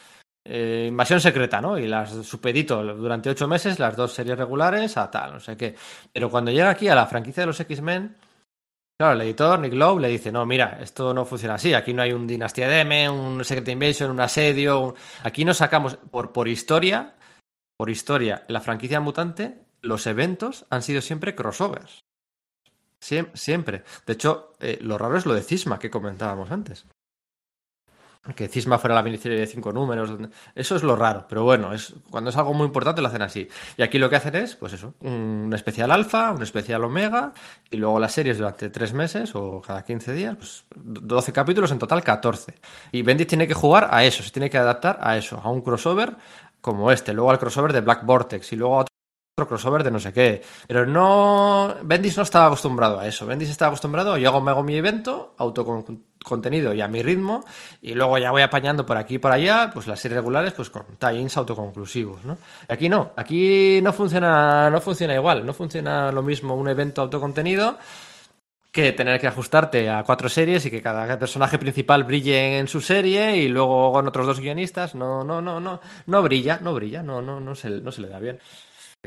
eh, 0.49 0.87
Invasión 0.89 1.21
Secreta, 1.21 1.61
¿no? 1.61 1.79
Y 1.79 1.87
las 1.87 2.11
supedito 2.27 2.83
durante 2.83 3.31
ocho 3.31 3.47
meses, 3.47 3.79
las 3.79 3.95
dos 3.97 4.13
series 4.13 4.39
regulares 4.39 4.97
a 4.97 5.11
tal, 5.11 5.35
no 5.35 5.41
sé 5.41 5.57
qué. 5.57 5.75
Pero 6.13 6.31
cuando 6.31 6.51
llega 6.51 6.71
aquí 6.71 6.89
a 6.89 6.95
la 6.95 7.07
franquicia 7.07 7.43
de 7.43 7.47
los 7.49 7.61
X-Men, 7.61 8.17
Claro, 9.01 9.15
el 9.15 9.21
editor, 9.29 9.61
Nick 9.61 9.75
Lowe, 9.75 10.01
le 10.01 10.09
dice, 10.09 10.33
no, 10.33 10.45
mira, 10.45 10.79
esto 10.83 11.15
no 11.15 11.25
funciona 11.25 11.55
así, 11.55 11.73
aquí 11.73 11.95
no 11.95 12.03
hay 12.03 12.13
un 12.13 12.27
Dinastía 12.27 12.67
de 12.67 12.81
M, 12.81 13.09
un 13.09 13.45
Secret 13.45 13.69
Invasion, 13.69 14.11
un 14.11 14.19
asedio, 14.19 14.97
aquí 15.23 15.45
nos 15.45 15.59
sacamos, 15.59 15.95
por, 16.11 16.49
historia, 16.49 17.15
por 17.77 17.91
historia, 17.91 18.45
la 18.49 18.61
franquicia 18.61 18.99
mutante, 18.99 19.63
los 19.83 20.05
eventos 20.09 20.67
han 20.71 20.83
sido 20.83 21.01
siempre 21.01 21.37
crossovers. 21.37 22.01
Siem- 23.01 23.31
siempre. 23.35 23.85
De 24.05 24.15
hecho, 24.15 24.53
eh, 24.59 24.79
lo 24.81 24.99
raro 24.99 25.17
es 25.17 25.27
lo 25.27 25.35
de 25.35 25.43
Cisma 25.43 25.79
que 25.79 25.91
comentábamos 25.91 26.51
antes. 26.51 26.85
Que 28.37 28.49
Cisma 28.49 28.79
fuera 28.79 28.95
la 28.95 29.03
miniserie 29.03 29.39
de 29.39 29.47
cinco 29.47 29.73
números. 29.73 30.11
Eso 30.55 30.77
es 30.77 30.83
lo 30.83 30.97
raro, 30.97 31.27
pero 31.29 31.45
bueno, 31.45 31.73
es, 31.73 31.95
cuando 32.11 32.31
es 32.31 32.37
algo 32.37 32.53
muy 32.53 32.67
importante 32.67 33.01
lo 33.01 33.09
hacen 33.09 33.23
así. 33.23 33.49
Y 33.77 33.83
aquí 33.83 33.99
lo 33.99 34.11
que 34.11 34.17
hacen 34.17 34.37
es, 34.37 34.55
pues 34.57 34.75
eso, 34.75 34.95
un 35.01 35.51
especial 35.55 35.91
alfa, 35.91 36.33
un 36.33 36.43
especial 36.43 36.85
omega, 36.85 37.33
y 37.71 37.79
luego 37.79 37.99
las 37.99 38.13
series 38.13 38.39
durante 38.39 38.69
tres 38.69 38.93
meses 38.93 39.35
o 39.35 39.63
cada 39.63 39.83
15 39.83 40.13
días, 40.13 40.37
pues 40.37 40.65
12 40.77 41.33
capítulos, 41.33 41.71
en 41.71 41.79
total 41.79 42.03
14. 42.03 42.55
Y 42.93 43.03
Bendis 43.03 43.27
tiene 43.27 43.49
que 43.49 43.55
jugar 43.55 43.89
a 43.91 44.05
eso, 44.05 44.23
se 44.23 44.31
tiene 44.31 44.51
que 44.51 44.59
adaptar 44.59 44.99
a 45.01 45.17
eso, 45.17 45.41
a 45.43 45.49
un 45.51 45.63
crossover 45.63 46.17
como 46.61 46.91
este, 46.91 47.15
luego 47.15 47.31
al 47.31 47.39
crossover 47.39 47.73
de 47.73 47.81
Black 47.81 48.05
Vortex 48.05 48.53
y 48.53 48.57
luego 48.57 48.81
a 48.81 48.85
otro 49.39 49.49
crossover 49.49 49.85
de 49.85 49.91
no 49.91 50.01
sé 50.01 50.13
qué. 50.13 50.43
Pero 50.67 50.87
no. 50.87 51.75
Bendis 51.83 52.17
no 52.17 52.25
estaba 52.25 52.47
acostumbrado 52.47 52.99
a 52.99 53.07
eso. 53.07 53.25
Bendis 53.27 53.51
estaba 53.51 53.69
acostumbrado, 53.69 54.17
yo 54.19 54.29
hago, 54.29 54.41
me 54.41 54.51
hago 54.51 54.63
mi 54.63 54.75
evento, 54.75 55.35
autocontenido 56.29 56.75
y 56.75 56.81
a 56.81 56.89
mi 56.89 57.03
ritmo, 57.03 57.45
y 57.81 57.95
luego 57.95 58.19
ya 58.19 58.31
voy 58.31 58.43
apañando 58.43 58.85
por 58.85 58.97
aquí 58.97 59.15
y 59.15 59.19
por 59.19 59.33
allá, 59.33 59.71
pues 59.73 59.87
las 59.87 59.99
series 59.99 60.17
regulares, 60.17 60.53
pues 60.53 60.71
con 60.71 60.85
tie-ins 60.99 61.37
autoconclusivos, 61.37 62.25
¿no? 62.25 62.39
Aquí 62.69 62.89
no, 62.89 63.13
aquí 63.17 63.81
no 63.83 63.93
funciona, 63.93 64.71
no 64.71 64.81
funciona 64.81 65.15
igual, 65.15 65.45
no 65.45 65.53
funciona 65.53 66.13
lo 66.13 66.23
mismo 66.23 66.55
un 66.55 66.69
evento 66.69 67.03
autocontenido 67.03 67.79
que 68.71 68.93
tener 68.93 69.19
que 69.19 69.27
ajustarte 69.27 69.89
a 69.89 70.05
cuatro 70.05 70.29
series 70.29 70.67
y 70.67 70.71
que 70.71 70.83
cada 70.83 71.19
personaje 71.19 71.59
principal 71.59 72.05
brille 72.05 72.59
en 72.59 72.69
su 72.69 72.81
serie 72.81 73.37
y 73.37 73.49
luego 73.49 73.93
con 73.93 74.07
otros 74.07 74.27
dos 74.27 74.41
guionistas. 74.41 74.95
No, 74.95 75.25
no, 75.25 75.41
no, 75.41 75.59
no, 75.59 75.81
no 76.07 76.23
brilla, 76.23 76.61
no 76.63 76.75
brilla, 76.75 77.03
no, 77.03 77.23
no, 77.23 77.41
no 77.41 77.55
se, 77.55 77.71
no 77.71 77.91
se 77.91 78.03
le 78.03 78.09
da 78.09 78.21
bien. 78.21 78.39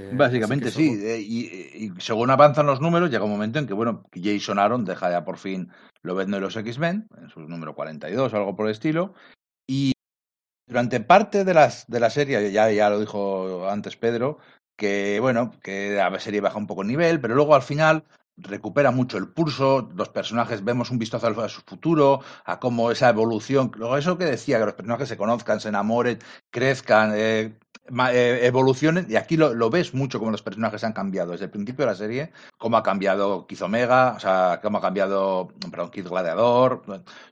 Eh, 0.10 0.16
Básicamente 0.16 0.66
que 0.66 0.72
sí, 0.72 0.90
eso- 0.94 1.06
eh, 1.06 1.20
y, 1.20 1.86
y 1.86 1.94
según 2.00 2.30
avanzan 2.30 2.66
los 2.66 2.82
números, 2.82 3.10
llega 3.10 3.24
un 3.24 3.32
momento 3.32 3.60
en 3.60 3.68
que, 3.68 3.74
bueno, 3.74 4.04
Jason 4.14 4.60
Aaron 4.60 4.86
deja 4.86 5.10
ya 5.12 5.24
por 5.24 5.38
fin 5.38 5.70
lo 6.02 6.16
de 6.16 6.40
los 6.40 6.56
X-Men, 6.56 7.08
en 7.22 7.30
su 7.30 7.42
número 7.42 7.76
42 7.76 8.34
o 8.34 8.38
algo 8.38 8.56
por 8.56 8.66
el 8.66 8.72
estilo, 8.72 9.14
y 9.68 9.94
durante 10.68 11.00
parte 11.00 11.44
de, 11.44 11.54
las, 11.54 11.86
de 11.88 12.00
la 12.00 12.10
serie, 12.10 12.52
ya, 12.52 12.72
ya 12.72 12.90
lo 12.90 13.00
dijo 13.00 13.70
antes 13.70 13.96
Pedro, 13.98 14.40
que, 14.78 15.20
bueno, 15.20 15.52
que 15.62 15.92
la 15.92 16.20
serie 16.20 16.42
baja 16.42 16.58
un 16.58 16.68
poco 16.68 16.82
el 16.82 16.88
nivel, 16.88 17.22
pero 17.22 17.36
luego 17.36 17.54
al 17.54 17.62
final 17.62 18.04
recupera 18.38 18.92
mucho 18.92 19.18
el 19.18 19.28
pulso, 19.28 19.90
los 19.96 20.10
personajes 20.10 20.64
vemos 20.64 20.90
un 20.90 20.98
vistazo 20.98 21.28
a 21.28 21.50
su 21.50 21.62
futuro, 21.62 22.22
a 22.46 22.60
cómo 22.60 22.92
esa 22.92 23.10
evolución, 23.10 23.72
luego 23.76 23.98
eso 23.98 24.18
que 24.18 24.26
decía, 24.26 24.58
que 24.58 24.66
los 24.66 24.74
personajes 24.74 25.10
se 25.10 25.18
conozcan, 25.18 25.60
se 25.60 25.70
enamoren, 25.70 26.20
crezcan, 26.50 27.14
eh, 27.16 27.20
eh, 27.20 27.54
evolucionen, 28.12 29.06
y 29.10 29.16
aquí 29.16 29.38
lo, 29.38 29.54
lo 29.54 29.70
ves 29.70 29.94
mucho 29.94 30.20
como 30.20 30.32
los 30.32 30.42
personajes 30.42 30.84
han 30.84 30.94
cambiado 30.94 31.32
desde 31.32 31.46
el 31.46 31.52
principio 31.52 31.86
de 31.86 31.92
la 31.92 31.98
serie, 31.98 32.32
cómo 32.58 32.78
ha 32.78 32.84
cambiado 32.84 33.46
Kid 33.48 33.62
Omega, 33.64 34.14
o 34.16 34.20
sea, 34.20 34.60
cómo 34.62 34.78
ha 34.78 34.82
cambiado, 34.82 35.50
perdón, 35.70 35.92
Kid 35.92 36.08
Gladiador, 36.08 36.84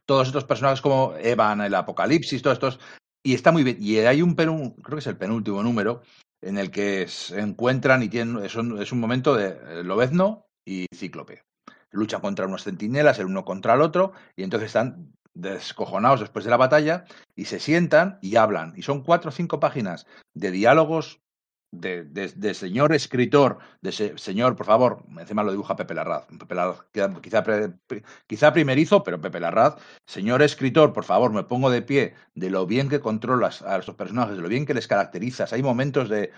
todos 0.06 0.28
estos 0.28 0.44
personajes 0.44 0.82
como 0.82 1.14
Evan, 1.20 1.62
el 1.62 1.76
Apocalipsis, 1.76 2.42
todos 2.42 2.56
estos, 2.56 2.80
y 3.24 3.34
está 3.34 3.52
muy 3.52 3.64
bien, 3.64 3.78
y 3.80 3.98
hay 4.00 4.22
un, 4.22 4.36
penú- 4.36 4.76
creo 4.82 4.98
que 4.98 5.02
es 5.02 5.08
el 5.08 5.18
penúltimo 5.18 5.64
número, 5.64 6.02
en 6.42 6.58
el 6.58 6.72
que 6.72 7.08
se 7.08 7.40
encuentran 7.40 8.02
y 8.02 8.10
tienen, 8.10 8.44
es 8.44 8.56
un, 8.56 8.82
es 8.82 8.92
un 8.92 9.00
momento 9.00 9.36
de 9.36 9.48
eh, 9.50 9.84
Lobezno 9.84 10.46
y 10.66 10.86
Cíclope. 10.96 11.44
Luchan 11.92 12.22
contra 12.22 12.46
unos 12.46 12.64
centinelas, 12.64 13.18
el 13.18 13.26
uno 13.26 13.44
contra 13.44 13.74
el 13.74 13.82
otro, 13.82 14.14
y 14.36 14.44
entonces 14.44 14.68
están 14.68 15.14
descojonados 15.42 16.20
después 16.20 16.46
de 16.46 16.52
la 16.52 16.58
batalla 16.58 17.06
y 17.36 17.46
se 17.46 17.60
sientan 17.60 18.20
y 18.22 18.36
hablan. 18.36 18.74
Y 18.76 18.82
son 18.84 19.04
cuatro 19.04 19.30
o 19.30 19.32
cinco 19.32 19.60
páginas 19.60 20.06
de 20.34 20.52
diálogos 20.52 21.20
de, 21.72 22.54
señor 22.56 22.94
escritor, 22.94 23.60
de 23.82 23.92
se- 23.92 24.18
señor, 24.18 24.56
por 24.56 24.66
favor, 24.66 25.04
encima 25.20 25.44
lo 25.44 25.52
dibuja 25.52 25.76
Pepe 25.76 25.94
Larraz, 25.94 26.26
Pepe 26.26 26.56
Larraz 26.56 26.82
quizá, 27.22 27.44
quizá 28.26 28.54
primerizo, 28.54 29.04
pero 29.04 29.22
Pepe 29.22 29.40
Larraz, 29.40 29.76
señor 30.08 30.42
escritor, 30.42 30.94
por 30.94 31.04
favor, 31.04 31.32
me 31.32 31.44
pongo 31.44 31.70
de 31.70 31.84
pie 31.84 32.16
de 32.34 32.50
lo 32.50 32.66
bien 32.66 32.90
que 32.90 33.00
controlas 33.00 33.62
a 33.62 33.78
estos 33.78 33.94
personajes, 33.96 34.36
de 34.36 34.42
lo 34.42 34.50
bien 34.50 34.66
que 34.66 34.74
les 34.74 34.88
caracterizas. 34.88 35.54
Hay 35.54 35.62
momentos 35.62 36.10
de, 36.10 36.32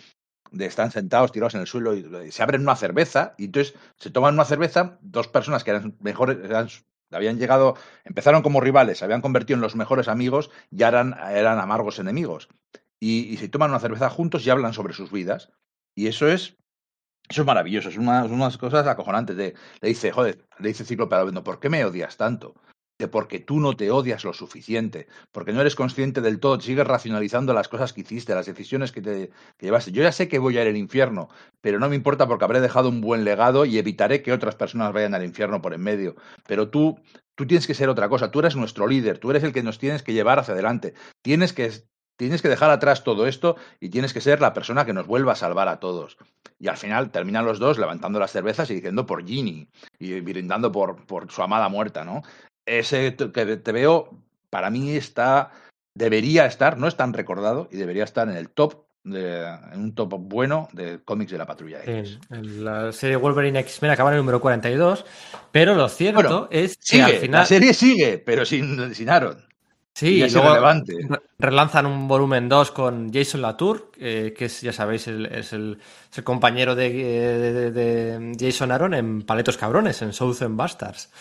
de 0.51 0.65
están 0.65 0.91
sentados 0.91 1.31
tirados 1.31 1.55
en 1.55 1.61
el 1.61 1.67
suelo 1.67 1.95
y, 1.95 2.05
y 2.27 2.31
se 2.31 2.43
abren 2.43 2.61
una 2.63 2.75
cerveza 2.75 3.33
y 3.37 3.45
entonces 3.45 3.73
se 3.97 4.09
toman 4.09 4.33
una 4.33 4.43
cerveza 4.43 4.97
dos 5.01 5.29
personas 5.29 5.63
que 5.63 5.71
eran 5.71 5.95
mejores 6.01 6.39
eran- 6.43 6.67
habían 7.11 7.37
llegado 7.37 7.75
empezaron 8.03 8.41
como 8.41 8.61
rivales 8.61 8.99
se 8.99 9.05
habían 9.05 9.21
convertido 9.21 9.55
en 9.55 9.61
los 9.61 9.75
mejores 9.75 10.07
amigos 10.07 10.49
ya 10.69 10.87
eran, 10.87 11.15
eran 11.31 11.59
amargos 11.59 11.99
enemigos 11.99 12.49
y, 12.99 13.33
y 13.33 13.37
se 13.37 13.49
toman 13.49 13.69
una 13.69 13.79
cerveza 13.79 14.09
juntos 14.09 14.45
y 14.45 14.49
hablan 14.49 14.73
sobre 14.73 14.93
sus 14.93 15.11
vidas 15.11 15.51
y 15.95 16.07
eso 16.07 16.27
es 16.27 16.57
eso 17.31 17.43
es 17.43 17.47
maravilloso, 17.47 17.87
es 17.87 17.97
unas 17.97 18.57
cosas 18.57 18.85
acojonantes. 18.87 19.37
De, 19.37 19.53
le 19.79 19.87
dice, 19.87 20.11
joder, 20.11 20.45
le 20.59 20.67
dice 20.67 20.83
Cíclope 20.83 21.15
a 21.15 21.23
¿por 21.43 21.61
qué 21.61 21.69
me 21.69 21.85
odias 21.85 22.17
tanto? 22.17 22.55
Porque 23.07 23.39
tú 23.39 23.59
no 23.59 23.75
te 23.75 23.91
odias 23.91 24.23
lo 24.23 24.33
suficiente, 24.33 25.07
porque 25.31 25.53
no 25.53 25.61
eres 25.61 25.75
consciente 25.75 26.21
del 26.21 26.39
todo, 26.39 26.59
sigues 26.59 26.87
racionalizando 26.87 27.53
las 27.53 27.67
cosas 27.67 27.93
que 27.93 28.01
hiciste, 28.01 28.35
las 28.35 28.45
decisiones 28.45 28.91
que 28.91 29.01
te 29.01 29.31
llevaste. 29.59 29.91
Yo 29.91 30.03
ya 30.03 30.11
sé 30.11 30.27
que 30.27 30.39
voy 30.39 30.57
a 30.57 30.63
ir 30.63 30.69
al 30.69 30.77
infierno, 30.77 31.29
pero 31.61 31.79
no 31.79 31.89
me 31.89 31.95
importa 31.95 32.27
porque 32.27 32.45
habré 32.45 32.61
dejado 32.61 32.89
un 32.89 33.01
buen 33.01 33.23
legado 33.23 33.65
y 33.65 33.77
evitaré 33.77 34.21
que 34.21 34.33
otras 34.33 34.55
personas 34.55 34.93
vayan 34.93 35.13
al 35.13 35.23
infierno 35.23 35.61
por 35.61 35.73
en 35.73 35.81
medio. 35.81 36.15
Pero 36.47 36.69
tú, 36.69 36.99
tú 37.35 37.45
tienes 37.45 37.67
que 37.67 37.73
ser 37.73 37.89
otra 37.89 38.09
cosa, 38.09 38.31
tú 38.31 38.39
eres 38.39 38.55
nuestro 38.55 38.87
líder, 38.87 39.17
tú 39.17 39.31
eres 39.31 39.43
el 39.43 39.53
que 39.53 39.63
nos 39.63 39.79
tienes 39.79 40.03
que 40.03 40.13
llevar 40.13 40.39
hacia 40.39 40.53
adelante. 40.53 40.93
Tienes 41.21 41.53
que, 41.53 41.71
tienes 42.17 42.41
que 42.41 42.49
dejar 42.49 42.69
atrás 42.69 43.03
todo 43.03 43.25
esto 43.25 43.55
y 43.79 43.89
tienes 43.89 44.13
que 44.13 44.21
ser 44.21 44.41
la 44.41 44.53
persona 44.53 44.85
que 44.85 44.93
nos 44.93 45.07
vuelva 45.07 45.33
a 45.33 45.35
salvar 45.35 45.67
a 45.67 45.79
todos. 45.79 46.17
Y 46.59 46.67
al 46.67 46.77
final 46.77 47.09
terminan 47.09 47.45
los 47.45 47.57
dos 47.57 47.79
levantando 47.79 48.19
las 48.19 48.31
cervezas 48.31 48.69
y 48.69 48.75
diciendo 48.75 49.07
por 49.07 49.25
Ginny 49.25 49.67
y 49.97 50.19
brindando 50.21 50.71
por, 50.71 51.05
por 51.07 51.31
su 51.31 51.41
amada 51.41 51.67
muerta, 51.69 52.05
¿no? 52.05 52.21
Ese 52.65 53.15
que 53.15 53.57
te 53.57 53.71
veo, 53.71 54.09
para 54.49 54.69
mí 54.69 54.91
está, 54.95 55.51
debería 55.95 56.45
estar, 56.45 56.77
no 56.77 56.87
es 56.87 56.95
tan 56.95 57.13
recordado 57.13 57.67
y 57.71 57.77
debería 57.77 58.03
estar 58.03 58.29
en 58.29 58.35
el 58.37 58.49
top, 58.49 58.83
de, 59.03 59.45
en 59.73 59.79
un 59.79 59.95
top 59.95 60.13
bueno 60.19 60.67
de 60.73 60.99
cómics 61.03 61.31
de 61.31 61.37
la 61.39 61.47
Patrulla 61.47 61.79
X. 61.83 62.19
En, 62.29 62.63
la 62.63 62.91
serie 62.91 63.15
Wolverine 63.15 63.59
X-Men 63.59 63.91
acaba 63.91 64.11
en 64.11 64.15
el 64.17 64.21
número 64.21 64.39
42, 64.39 65.05
pero 65.51 65.73
lo 65.75 65.89
cierto 65.89 66.21
Bueno, 66.21 66.47
es 66.51 66.77
que 66.77 67.01
al 67.01 67.11
final... 67.13 67.39
la 67.41 67.45
serie 67.45 67.73
sigue, 67.73 68.19
pero 68.19 68.45
sin, 68.45 68.93
sin 68.93 69.09
Aaron. 69.09 69.43
Sí, 69.93 70.15
y 70.15 70.23
es 70.23 70.31
luego 70.33 70.47
irrelevante. 70.49 70.93
re- 71.09 71.19
relanzan 71.37 71.85
un 71.85 72.07
volumen 72.07 72.47
2 72.47 72.71
con 72.71 73.11
Jason 73.11 73.41
Latour, 73.41 73.91
eh, 73.97 74.33
que 74.37 74.45
es, 74.45 74.61
ya 74.61 74.71
sabéis, 74.71 75.07
el- 75.07 75.25
es, 75.25 75.51
el, 75.51 75.79
es 76.09 76.17
el 76.17 76.23
compañero 76.23 76.75
de- 76.75 76.91
de- 76.93 77.71
de 77.71 78.31
Jason 78.39 78.71
Aaron 78.71 78.93
en 78.93 79.23
Paletos 79.23 79.57
Cabrones, 79.57 80.01
en 80.01 80.13
Southern 80.13 80.55
Bastards. 80.55 81.11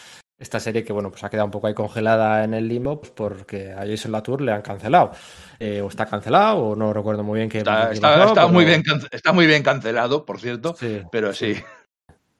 Esta 0.40 0.58
serie 0.58 0.82
que, 0.82 0.92
bueno, 0.92 1.10
pues 1.10 1.22
ha 1.22 1.28
quedado 1.30 1.44
un 1.44 1.50
poco 1.52 1.66
ahí 1.66 1.74
congelada 1.74 2.42
en 2.44 2.54
el 2.54 2.66
limbo 2.66 3.00
porque 3.00 3.72
a 3.72 3.86
Jason 3.86 4.10
Latour 4.10 4.40
le 4.40 4.52
han 4.52 4.62
cancelado. 4.62 5.12
Eh, 5.58 5.82
o 5.82 5.88
está 5.88 6.06
cancelado, 6.06 6.56
o 6.68 6.74
no 6.76 6.92
recuerdo 6.94 7.22
muy 7.22 7.38
bien 7.38 7.50
qué. 7.50 7.58
Está, 7.58 8.24
está- 8.24 8.46
muy 8.48 8.64
bien, 8.64 8.82
está 9.10 9.32
muy 9.32 9.46
bien 9.46 9.62
cancelado, 9.62 10.24
por 10.24 10.40
cierto, 10.40 10.74
Sí, 10.78 11.02
pero 11.12 11.34
sí. 11.34 11.54
Sí, 11.54 11.62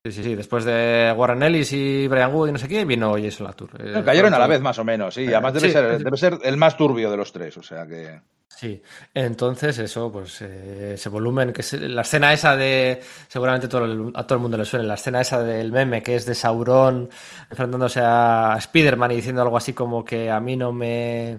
sí, 0.04 0.12
sí. 0.24 0.34
Después 0.34 0.64
de 0.64 1.12
Warren 1.16 1.42
Ellis 1.42 1.72
y 1.72 2.08
Brian 2.08 2.32
Wood 2.34 2.48
y 2.48 2.52
no 2.52 2.58
sé 2.58 2.68
qué, 2.68 2.84
vino 2.84 3.14
Jason 3.22 3.46
Latour. 3.46 3.70
Eh, 3.78 3.92
No, 3.94 4.04
cayeron 4.04 4.32
a 4.34 4.38
la 4.38 4.46
vez, 4.46 4.60
más 4.60 4.78
o 4.78 4.84
menos, 4.84 5.14
sí. 5.14 5.26
Además 5.26 5.54
debe, 5.54 5.66
Sí. 5.68 5.72
ser, 5.72 5.98
debe 6.02 6.16
ser 6.16 6.38
el 6.42 6.56
más 6.56 6.76
turbio 6.76 7.10
de 7.10 7.16
los 7.16 7.32
tres, 7.32 7.56
o 7.56 7.62
sea 7.62 7.86
que... 7.86 8.20
Sí, 8.48 8.82
entonces 9.14 9.78
eso, 9.78 10.10
pues 10.12 10.42
eh, 10.42 10.92
ese 10.94 11.08
volumen, 11.08 11.50
que 11.52 11.62
es 11.62 11.72
la 11.74 12.02
escena 12.02 12.32
esa 12.32 12.56
de, 12.56 13.00
seguramente 13.28 13.68
todo 13.68 13.84
el- 13.86 14.12
a 14.14 14.26
todo 14.26 14.36
el 14.36 14.42
mundo 14.42 14.58
le 14.58 14.66
suena, 14.66 14.84
la 14.84 14.94
escena 14.94 15.20
esa 15.22 15.42
del 15.42 15.72
meme 15.72 16.02
que 16.02 16.16
es 16.16 16.26
de 16.26 16.34
Sauron 16.34 17.08
enfrentándose 17.48 18.00
a 18.02 18.56
Spider-Man 18.58 19.12
y 19.12 19.16
diciendo 19.16 19.40
algo 19.40 19.56
así 19.56 19.72
como 19.72 20.04
que 20.04 20.30
a 20.30 20.40
mí 20.40 20.56
no 20.56 20.72
me... 20.72 21.38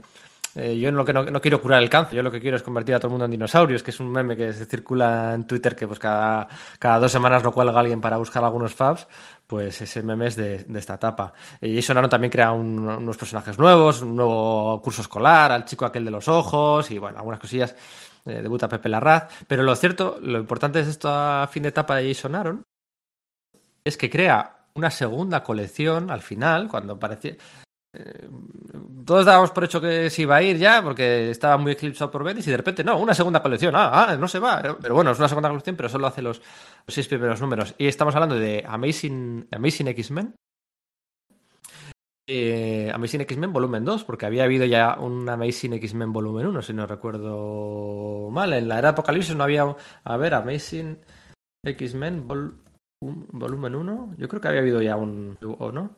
eh, 0.55 0.77
yo 0.77 0.91
lo 0.91 1.05
que 1.05 1.13
no, 1.13 1.23
no 1.23 1.39
quiero 1.41 1.61
curar 1.61 1.81
el 1.81 1.89
cáncer, 1.89 2.15
yo 2.15 2.23
lo 2.23 2.31
que 2.31 2.41
quiero 2.41 2.57
es 2.57 2.63
convertir 2.63 2.95
a 2.95 2.99
todo 2.99 3.07
el 3.07 3.11
mundo 3.11 3.25
en 3.25 3.31
dinosaurios, 3.31 3.83
que 3.83 3.91
es 3.91 3.99
un 3.99 4.11
meme 4.11 4.35
que 4.35 4.51
se 4.53 4.65
circula 4.65 5.33
en 5.33 5.45
Twitter 5.45 5.75
que 5.75 5.87
pues 5.87 5.99
cada, 5.99 6.47
cada 6.79 6.99
dos 6.99 7.11
semanas 7.11 7.43
lo 7.43 7.51
cuelga 7.51 7.79
alguien 7.79 8.01
para 8.01 8.17
buscar 8.17 8.43
algunos 8.43 8.73
faps, 8.73 9.07
pues 9.47 9.81
ese 9.81 10.03
meme 10.03 10.27
es 10.27 10.35
de, 10.35 10.63
de 10.63 10.79
esta 10.79 10.95
etapa. 10.95 11.33
Y 11.61 11.75
Jason 11.75 11.97
Aaron 11.97 12.09
también 12.09 12.31
crea 12.31 12.51
un- 12.51 12.87
unos 12.87 13.17
personajes 13.17 13.57
nuevos, 13.57 14.01
un 14.01 14.15
nuevo 14.15 14.81
curso 14.81 15.01
escolar, 15.01 15.51
al 15.51 15.65
chico 15.65 15.85
aquel 15.85 16.05
de 16.05 16.11
los 16.11 16.27
ojos 16.27 16.89
y 16.91 16.97
bueno, 16.97 17.17
algunas 17.17 17.39
cosillas. 17.39 17.75
Eh, 18.23 18.41
debuta 18.43 18.69
Pepe 18.69 18.87
Larraz. 18.87 19.33
Pero 19.47 19.63
lo 19.63 19.75
cierto, 19.75 20.19
lo 20.21 20.37
importante 20.37 20.83
de 20.83 20.89
esto 20.91 21.09
a 21.09 21.47
fin 21.51 21.63
de 21.63 21.69
etapa 21.69 21.95
de 21.95 22.13
Jason 22.13 22.35
Aaron 22.35 22.63
es 23.83 23.97
que 23.97 24.09
crea 24.11 24.57
una 24.75 24.91
segunda 24.91 25.43
colección 25.43 26.11
al 26.11 26.21
final, 26.21 26.67
cuando 26.67 26.99
parecía. 26.99 27.35
Eh, 27.93 28.29
todos 29.05 29.25
dábamos 29.25 29.51
por 29.51 29.63
hecho 29.63 29.81
que 29.81 30.09
se 30.09 30.21
iba 30.21 30.35
a 30.37 30.41
ir 30.41 30.57
ya, 30.57 30.81
porque 30.83 31.29
estaba 31.29 31.57
muy 31.57 31.73
eclipsado 31.73 32.09
por 32.11 32.23
Bendis, 32.23 32.47
y 32.47 32.51
de 32.51 32.57
repente, 32.57 32.83
no, 32.83 32.97
una 32.97 33.13
segunda 33.13 33.41
colección, 33.41 33.75
ah, 33.75 34.05
ah, 34.09 34.15
no 34.17 34.27
se 34.27 34.39
va. 34.39 34.77
Pero 34.81 34.95
bueno, 34.95 35.11
es 35.11 35.19
una 35.19 35.27
segunda 35.27 35.49
colección, 35.49 35.75
pero 35.75 35.89
solo 35.89 36.07
hace 36.07 36.21
los, 36.21 36.41
seis 36.87 37.07
primeros 37.07 37.41
números. 37.41 37.75
Y 37.77 37.87
estamos 37.87 38.15
hablando 38.15 38.35
de 38.35 38.63
Amazing, 38.67 39.47
Amazing 39.51 39.87
X-Men. 39.89 40.35
Eh, 42.27 42.89
Amazing 42.93 43.21
X-Men 43.21 43.51
volumen 43.51 43.83
2, 43.83 44.03
porque 44.05 44.25
había 44.25 44.45
habido 44.45 44.65
ya 44.65 44.97
un 44.99 45.27
Amazing 45.27 45.73
X-Men 45.73 46.13
volumen 46.13 46.47
1, 46.47 46.61
si 46.61 46.73
no 46.73 46.87
recuerdo 46.87 48.29
mal. 48.31 48.53
En 48.53 48.69
la 48.69 48.79
era 48.79 48.89
Apocalipsis 48.89 49.35
no 49.35 49.43
había. 49.43 49.65
A 50.03 50.17
ver, 50.17 50.33
Amazing 50.35 50.97
X-Men 51.65 52.27
vol- 52.27 52.53
volumen 53.01 53.75
1. 53.75 54.15
Yo 54.17 54.27
creo 54.29 54.39
que 54.39 54.47
había 54.47 54.61
habido 54.61 54.81
ya 54.81 54.95
un. 54.95 55.37
¿O 55.59 55.71
no? 55.73 55.97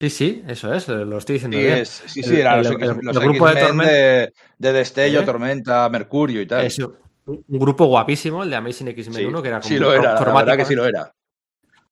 Sí, 0.00 0.08
sí, 0.10 0.42
eso 0.48 0.72
es, 0.72 0.88
lo 0.88 1.18
estoy 1.18 1.34
diciendo 1.34 1.58
Sí, 1.58 1.62
bien. 1.64 1.78
es- 1.78 2.02
sí, 2.06 2.22
sí, 2.22 2.40
eran 2.40 2.58
los, 2.62 2.70
el- 2.72 2.78
los 3.02 3.16
el 3.16 3.22
grupo 3.22 3.46
de 3.46 3.52
X-Men 3.52 3.66
Tormenta. 3.68 3.92
de, 3.92 4.32
de 4.58 4.72
Destello, 4.72 5.20
¿Eh? 5.20 5.24
Tormenta, 5.24 5.88
Mercurio 5.90 6.40
y 6.40 6.46
tal. 6.46 6.64
Eso, 6.64 6.96
un 7.26 7.44
grupo 7.58 7.84
guapísimo, 7.84 8.42
el 8.42 8.48
de 8.50 8.56
Amazing 8.56 8.88
X-Men 8.88 9.14
Sí, 9.18 9.24
1, 9.26 9.42
que 9.42 9.48
era 9.48 9.60
como 9.60 9.68
sí 9.68 9.78
lo 9.78 9.92
era, 9.92 10.02
la 10.02 10.08
verdad 10.08 10.18
que 10.18 10.24
cromáticamente- 10.24 10.64
sí 10.68 10.74
lo 10.74 10.86
era. 10.86 11.12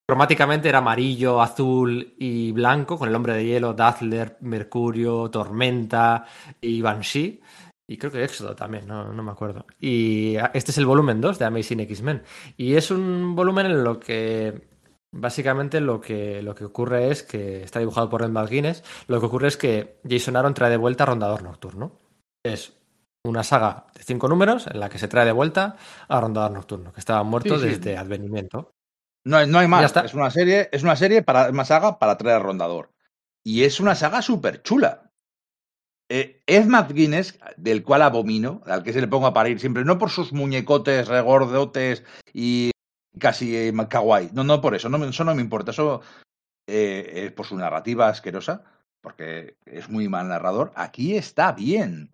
Cromáticamente 0.07 0.69
era 0.71 0.79
amarillo, 0.79 1.43
azul 1.43 2.15
y 2.19 2.51
blanco, 2.53 2.97
con 2.99 3.11
el 3.11 3.15
hombre 3.15 3.35
de 3.35 3.45
hielo, 3.45 3.75
Dazzler, 3.75 4.39
Mercurio, 4.41 5.29
Tormenta 5.31 6.25
y 6.63 6.81
Banshee. 6.81 7.43
Y 7.87 7.99
creo 7.99 8.11
que 8.11 8.25
Éxodo 8.25 8.55
también, 8.57 8.87
no, 8.87 9.13
no 9.13 9.23
me 9.23 9.31
acuerdo. 9.33 9.67
Y 9.79 10.37
este 10.55 10.71
es 10.71 10.79
el 10.79 10.87
volumen 10.87 11.21
2 11.21 11.39
de 11.39 11.45
Amazing 11.45 11.81
X-Men. 11.81 12.23
Y 12.57 12.75
es 12.75 12.91
un 12.91 13.35
volumen 13.37 13.67
en 13.67 13.85
lo 13.85 14.01
que 14.01 14.68
básicamente 15.13 15.81
lo 15.81 16.01
que, 16.01 16.43
lo 16.43 16.55
que 16.55 16.65
ocurre 16.65 17.11
es 17.11 17.23
que 17.23 17.63
está 17.63 17.79
dibujado 17.81 18.09
por 18.11 18.23
Ed 18.23 18.29
McGuinness. 18.31 18.85
Lo 19.07 19.21
que 19.21 19.27
ocurre 19.27 19.49
es 19.49 19.57
que 19.57 20.01
Jason 20.09 20.37
Aaron 20.37 20.55
trae 20.55 20.71
de 20.71 20.77
vuelta 20.77 21.05
a 21.05 21.07
Rondador 21.07 21.43
Nocturno. 21.43 21.93
Es 22.45 22.75
una 23.25 23.43
saga 23.43 23.87
de 23.95 24.03
cinco 24.03 24.29
números 24.29 24.67
en 24.69 24.81
la 24.81 24.89
que 24.89 24.99
se 24.99 25.09
trae 25.09 25.27
de 25.27 25.33
vuelta 25.33 25.77
a 26.09 26.21
Rondador 26.21 26.53
Nocturno, 26.53 26.93
que 26.93 27.01
estaba 27.01 27.23
muerto 27.25 27.59
Sí, 27.59 27.65
sí. 27.65 27.69
desde 27.77 27.97
Advenimiento. 27.97 28.73
No, 29.25 29.37
hay- 29.39 29.47
no 29.47 29.59
hay 29.59 29.65
Ya 29.67 29.69
más. 29.69 29.85
está. 29.85 30.01
Es 30.05 30.15
una 30.15 30.31
serie, 30.31 30.69
es 30.73 30.83
una 30.83 30.97
serie 30.97 31.23
para 31.23 31.51
una 31.51 31.65
saga 31.65 31.99
para 31.99 32.17
traer 32.17 32.37
a 32.37 32.41
Rondador. 32.41 32.91
Y 33.45 33.65
es 33.65 33.81
una 33.81 33.95
saga 33.95 34.23
súper 34.23 34.63
chula. 34.63 35.11
Eh, 36.11 36.43
Ed 36.47 36.65
McGuinness, 36.67 37.39
del 37.59 37.83
cual 37.85 38.01
abomino, 38.03 38.63
al 38.65 38.83
que 38.83 38.95
se 38.95 39.01
le 39.01 39.09
pongo 39.09 39.27
a 39.27 39.35
parir 39.35 39.61
siempre, 39.61 39.85
no 39.85 39.99
por 39.99 40.09
sus 40.11 40.33
muñecotes 40.33 41.07
regordotes 41.09 42.03
y 42.33 42.71
casi 43.19 43.57
eh, 43.57 43.73
kawaii. 43.89 44.31
No, 44.33 44.45
no 44.45 44.61
por 44.61 44.75
eso, 44.75 44.89
no, 44.89 45.05
eso 45.05 45.25
no 45.25 45.35
me 45.35 45.43
importa. 45.43 45.71
Eso 45.71 46.01
eh, 46.67 47.25
es 47.27 47.33
por 47.33 47.47
su 47.47 47.57
narrativa 47.57 48.09
asquerosa, 48.09 48.65
porque 49.01 49.57
es 49.67 49.89
muy 49.89 50.09
mal 50.09 50.29
narrador. 50.29 50.73
Aquí 50.75 51.17
está 51.17 51.53
bien. 51.53 52.11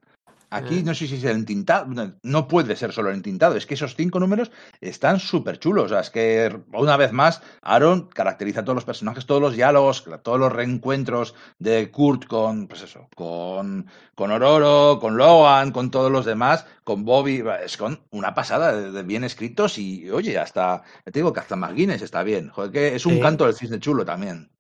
Aquí 0.55 0.83
no 0.83 0.95
sé 0.95 1.07
si 1.07 1.17
es 1.17 1.25
el 1.25 1.37
entintado, 1.37 1.87
no, 1.87 2.15
no 2.23 2.49
puede 2.49 2.77
ser 2.77 2.93
solo 2.93 3.11
el 3.11 3.17
entintado, 3.17 3.57
es 3.57 3.67
que 3.67 3.75
esos 3.75 3.95
cinco 3.97 4.21
números 4.21 4.51
están 4.81 5.19
súper 5.21 5.59
chulos. 5.59 5.87
O 5.87 5.89
sea, 5.89 6.01
es 6.01 6.11
que 6.11 6.57
una 6.73 6.97
vez 6.97 7.13
más, 7.13 7.43
Aaron 7.63 8.09
caracteriza 8.09 8.61
a 8.61 8.65
todos 8.65 8.77
los 8.77 8.85
personajes, 8.85 9.27
todos 9.27 9.41
los 9.41 9.55
diálogos, 9.55 10.05
todos 10.23 10.39
los 10.39 10.53
reencuentros 10.53 11.35
de 11.59 11.91
Kurt 11.91 12.27
con, 12.27 12.69
pues 12.69 12.83
eso, 12.83 13.09
con, 13.17 13.87
con 14.15 14.31
Ororo, 14.31 14.99
con 15.01 15.17
Logan, 15.17 15.73
con 15.73 15.91
todos 15.91 16.11
los 16.13 16.25
demás, 16.25 16.67
con 16.85 17.05
Bobby, 17.05 17.43
es 17.65 17.77
con 17.77 18.01
una 18.11 18.35
pasada 18.35 18.75
de, 18.77 18.93
de 18.93 19.03
bien 19.03 19.25
escritos 19.25 19.79
y, 19.79 20.09
oye, 20.11 20.39
hasta, 20.39 20.83
te 21.05 21.13
digo 21.13 21.33
que 21.33 21.41
hasta 21.41 21.57
McGuinness 21.57 22.03
está 22.03 22.23
bien. 22.23 22.49
Joder, 22.51 22.71
que 22.71 22.95
es 22.95 23.07
un 23.07 23.15
Sí. 23.15 23.21
canto 23.21 23.45
del 23.47 23.55
cisne 23.55 23.81
chulo 23.81 24.05
también. 24.05 24.51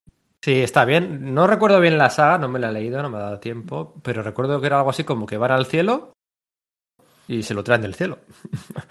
Sí, 0.44 0.60
está 0.60 0.84
bien. 0.84 1.32
No 1.32 1.46
recuerdo 1.46 1.80
bien 1.80 1.96
la 1.96 2.10
saga, 2.10 2.36
no 2.36 2.50
me 2.50 2.58
la 2.58 2.68
he 2.68 2.72
leído, 2.72 3.00
no 3.00 3.08
me 3.08 3.16
ha 3.16 3.22
dado 3.22 3.40
tiempo, 3.40 3.94
pero 4.02 4.22
recuerdo 4.22 4.60
que 4.60 4.66
era 4.66 4.76
algo 4.76 4.90
así 4.90 5.02
como 5.02 5.24
que 5.24 5.38
van 5.38 5.52
al 5.52 5.64
cielo 5.64 6.12
y 7.26 7.42
se 7.44 7.54
lo 7.54 7.64
traen 7.64 7.80
del 7.80 7.94
cielo. 7.94 8.18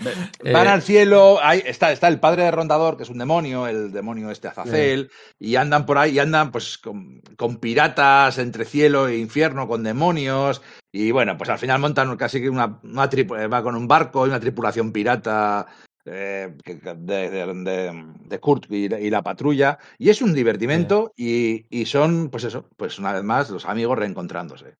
Van 0.51 0.65
Eh, 0.65 0.69
al 0.71 0.81
cielo, 0.81 1.37
ahí 1.43 1.61
está, 1.63 1.91
está 1.91 2.07
el 2.07 2.19
padre 2.19 2.45
de 2.45 2.49
Rondador, 2.49 2.97
que 2.97 3.03
es 3.03 3.09
un 3.11 3.19
demonio, 3.19 3.67
el 3.67 3.91
demonio 3.91 4.31
este 4.31 4.47
Azazel, 4.47 5.11
y 5.37 5.55
andan 5.55 5.85
por 5.85 5.99
ahí, 5.99 6.13
y 6.13 6.19
andan 6.19 6.51
pues 6.51 6.79
con, 6.79 7.21
con 7.37 7.57
piratas 7.57 8.39
entre 8.39 8.65
cielo 8.65 9.07
e 9.07 9.19
infierno, 9.19 9.67
con 9.67 9.83
demonios, 9.83 10.63
y 10.91 11.11
bueno, 11.11 11.37
pues 11.37 11.51
al 11.51 11.59
final 11.59 11.79
montan 11.79 12.17
casi 12.17 12.41
que 12.41 12.49
una, 12.49 12.79
una 12.81 13.07
eh, 13.11 13.47
va 13.47 13.61
con 13.61 13.75
un 13.75 13.87
barco 13.87 14.25
y 14.25 14.29
una 14.29 14.39
tripulación 14.39 14.91
pirata 14.91 15.67
eh, 16.05 16.53
de, 16.65 18.03
de- 18.25 18.39
Kurt 18.39 18.65
y, 18.71 18.89
la- 18.89 18.99
y 18.99 19.09
la 19.09 19.21
patrulla, 19.21 19.77
y 19.97 20.09
es 20.09 20.21
un 20.21 20.33
divertimento, 20.33 21.13
y, 21.15 21.65
y 21.69 21.85
son, 21.85 22.29
pues 22.29 22.43
eso, 22.43 22.69
pues 22.77 22.99
una 22.99 23.13
vez 23.13 23.23
más, 23.23 23.49
los 23.49 23.65
amigos 23.65 23.97
reencontrándose. 23.97 24.75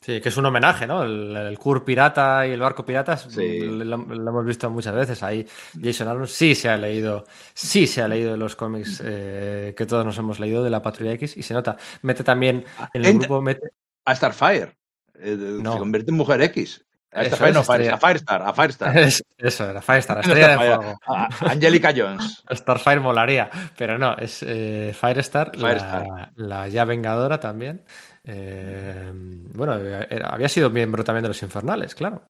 Sí, 0.00 0.20
que 0.20 0.30
es 0.30 0.36
un 0.36 0.44
homenaje, 0.46 0.84
¿no? 0.88 1.04
El, 1.04 1.36
el 1.36 1.58
Kur 1.60 1.84
pirata 1.84 2.44
y 2.44 2.50
el 2.50 2.58
barco 2.60 2.84
pirata 2.84 3.16
Sí. 3.16 3.60
lo, 3.60 3.84
lo 3.96 4.30
hemos 4.30 4.44
visto 4.44 4.68
muchas 4.68 4.96
veces. 4.96 5.22
Ahí 5.22 5.46
Jason 5.80 6.08
Aaron 6.08 6.26
sí 6.26 6.56
se 6.56 6.68
ha 6.68 6.76
leído, 6.76 7.24
sí 7.54 7.86
se 7.86 8.02
ha 8.02 8.08
leído 8.08 8.36
los 8.36 8.56
cómics 8.56 9.00
eh, 9.04 9.74
que 9.76 9.86
todos 9.86 10.04
nos 10.04 10.18
hemos 10.18 10.40
leído 10.40 10.64
de 10.64 10.70
la 10.70 10.82
Patrulla 10.82 11.12
X 11.12 11.36
y 11.36 11.44
se 11.44 11.54
nota. 11.54 11.76
Mete 12.02 12.24
también 12.24 12.64
en 12.94 13.04
el 13.04 13.14
Ent- 13.14 13.18
grupo, 13.20 13.40
mete, 13.42 13.68
A 14.04 14.16
Starfire, 14.16 14.76
eh, 15.20 15.36
No. 15.62 15.74
se 15.74 15.78
convierte 15.78 16.10
en 16.10 16.16
mujer 16.16 16.42
X. 16.42 16.84
A 17.14 17.20
Eso 17.22 17.36
Starfire, 17.36 17.50
es, 17.50 17.54
no, 17.56 17.62
Fire- 17.64 17.80
estrella. 17.82 17.94
a 17.94 17.98
Firestar, 17.98 18.42
a 18.42 18.52
Firestar. 18.54 18.98
Es- 18.98 19.24
eso 19.38 19.68
era 19.70 19.82
Firestar, 19.82 20.16
la 20.16 20.22
estrella 20.22 20.48
de 20.48 20.56
fuego. 20.56 20.98
Angelica 21.40 21.92
Jones. 21.94 22.42
Starfire 22.50 23.00
molaría, 23.00 23.50
pero 23.76 23.98
no, 23.98 24.16
es 24.16 24.42
eh, 24.42 24.94
Firestar, 24.98 25.52
Firestar. 25.54 26.06
La, 26.08 26.32
la 26.36 26.68
ya 26.68 26.84
vengadora 26.86 27.38
también. 27.38 27.84
Eh, 28.24 29.10
bueno, 29.54 29.74
era- 29.76 30.28
había 30.28 30.48
sido 30.48 30.70
miembro 30.70 31.04
también 31.04 31.22
de 31.22 31.28
los 31.28 31.42
Infernales, 31.42 31.94
claro. 31.94 32.24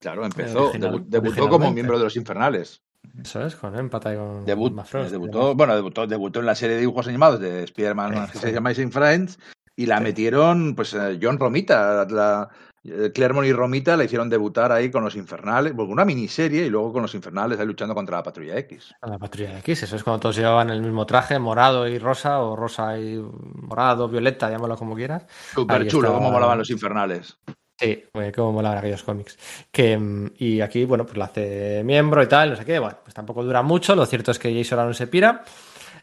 Claro, 0.00 0.24
empezó, 0.24 0.68
Original- 0.70 0.92
debu- 0.94 1.04
debutó 1.06 1.48
como 1.48 1.70
miembro 1.70 1.98
de 1.98 2.04
los 2.04 2.16
Infernales. 2.16 2.80
Eso 3.22 3.44
es, 3.44 3.56
con 3.56 3.76
Empata 3.78 4.12
y 4.12 4.16
con 4.16 4.44
Debut, 4.44 4.72
y 4.94 5.10
debutó, 5.10 5.54
bueno, 5.54 5.74
debutó, 5.74 6.06
debutó 6.06 6.40
en 6.40 6.46
la 6.46 6.54
serie 6.54 6.76
de 6.76 6.80
dibujos 6.82 7.08
animados 7.08 7.40
de 7.40 7.64
Spider-Man 7.64 8.28
que 8.30 8.38
se 8.38 8.52
llama 8.52 8.72
Friends 8.74 9.38
y 9.76 9.86
la 9.86 9.98
Sí. 9.98 10.02
metieron, 10.04 10.74
pues 10.74 10.92
eh, 10.94 11.18
John 11.20 11.38
Romita, 11.38 12.06
la, 12.10 12.48
eh, 12.84 13.10
Claremont 13.14 13.46
y 13.46 13.52
Romita 13.52 13.96
la 13.96 14.04
hicieron 14.04 14.28
debutar 14.30 14.72
ahí 14.72 14.90
con 14.90 15.04
los 15.04 15.14
Infernales, 15.16 15.74
una 15.76 16.04
miniserie 16.04 16.64
y 16.66 16.70
luego 16.70 16.92
con 16.92 17.02
los 17.02 17.14
Infernales 17.14 17.58
ahí 17.60 17.66
luchando 17.66 17.94
contra 17.94 18.16
la 18.18 18.22
Patrulla 18.22 18.56
X. 18.58 18.94
La 19.02 19.18
patrulla 19.18 19.58
X, 19.58 19.82
eso 19.82 19.96
es 19.96 20.02
cuando 20.04 20.20
todos 20.20 20.36
llevaban 20.36 20.70
el 20.70 20.80
mismo 20.82 21.04
traje, 21.06 21.38
morado 21.38 21.86
y 21.88 21.98
rosa, 21.98 22.40
o 22.40 22.56
rosa 22.56 22.98
y 22.98 23.16
morado, 23.54 24.08
violeta, 24.08 24.50
llámalo 24.50 24.76
como 24.76 24.94
quieras. 24.94 25.26
Súper 25.54 25.86
chulo, 25.88 26.08
estaba- 26.08 26.18
cómo 26.18 26.32
molaban 26.32 26.58
los 26.58 26.70
Infernales. 26.70 27.38
Sí, 27.78 28.04
cómo 28.36 28.52
molaban 28.52 28.76
aquellos 28.78 29.02
cómics. 29.02 29.38
Que, 29.70 29.96
mm, 29.96 30.32
y 30.36 30.60
aquí, 30.60 30.84
bueno, 30.84 31.06
pues 31.06 31.16
la 31.16 31.24
hace 31.26 31.82
miembro 31.82 32.22
y 32.22 32.26
tal, 32.26 32.50
no 32.50 32.56
sé 32.56 32.64
qué. 32.66 32.78
Bueno, 32.78 32.98
pues 33.02 33.14
tampoco 33.14 33.42
dura 33.42 33.62
mucho. 33.62 33.96
Lo 33.96 34.04
cierto 34.04 34.32
es 34.32 34.38
que 34.38 34.54
Jason 34.54 34.78
Aaron 34.78 34.92
se 34.94 35.06
pira. 35.06 35.44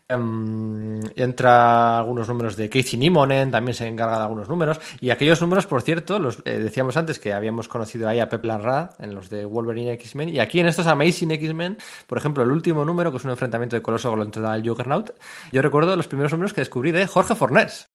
Em, 0.10 1.02
entra 1.18 1.98
algunos 1.98 2.30
números 2.30 2.56
de 2.56 2.70
Casey 2.70 2.98
Nimonen, 2.98 3.52
también 3.52 3.76
se 3.76 3.86
encarga 3.86 4.18
de 4.18 4.24
algunos 4.24 4.48
números. 4.48 4.80
Y 5.02 5.10
aquellos 5.10 5.42
números, 5.42 5.68
por 5.68 5.82
cierto, 5.82 6.18
los 6.18 6.42
eh, 6.46 6.60
decíamos 6.60 6.96
antes 6.96 7.20
que 7.20 7.34
habíamos 7.34 7.68
conocido 7.68 8.08
ahí 8.08 8.22
a 8.22 8.30
Pep 8.30 8.46
Larrad 8.46 8.92
en 9.00 9.14
los 9.14 9.30
de 9.30 9.44
Wolverine 9.44 9.92
X-Men. 9.94 10.30
Y 10.30 10.40
aquí 10.40 10.62
en 10.62 10.68
estos 10.68 10.88
Amazing 10.88 11.32
X-Men, 11.32 11.78
por 12.08 12.18
ejemplo, 12.18 12.44
el 12.44 12.52
último 12.52 12.86
número, 12.86 13.12
que 13.12 13.18
es 13.18 13.26
un 13.26 13.32
enfrentamiento 13.32 13.76
de 13.76 13.82
Coloso 13.82 14.16
contra 14.16 14.56
el 14.56 14.68
Juggernaut, 14.68 15.12
yo 15.52 15.62
recuerdo 15.62 15.94
los 15.98 16.08
primeros 16.08 16.32
números 16.32 16.54
que 16.54 16.62
descubrí 16.62 16.94
de 16.94 17.06
Jorge 17.06 17.36
Fornés. 17.36 17.90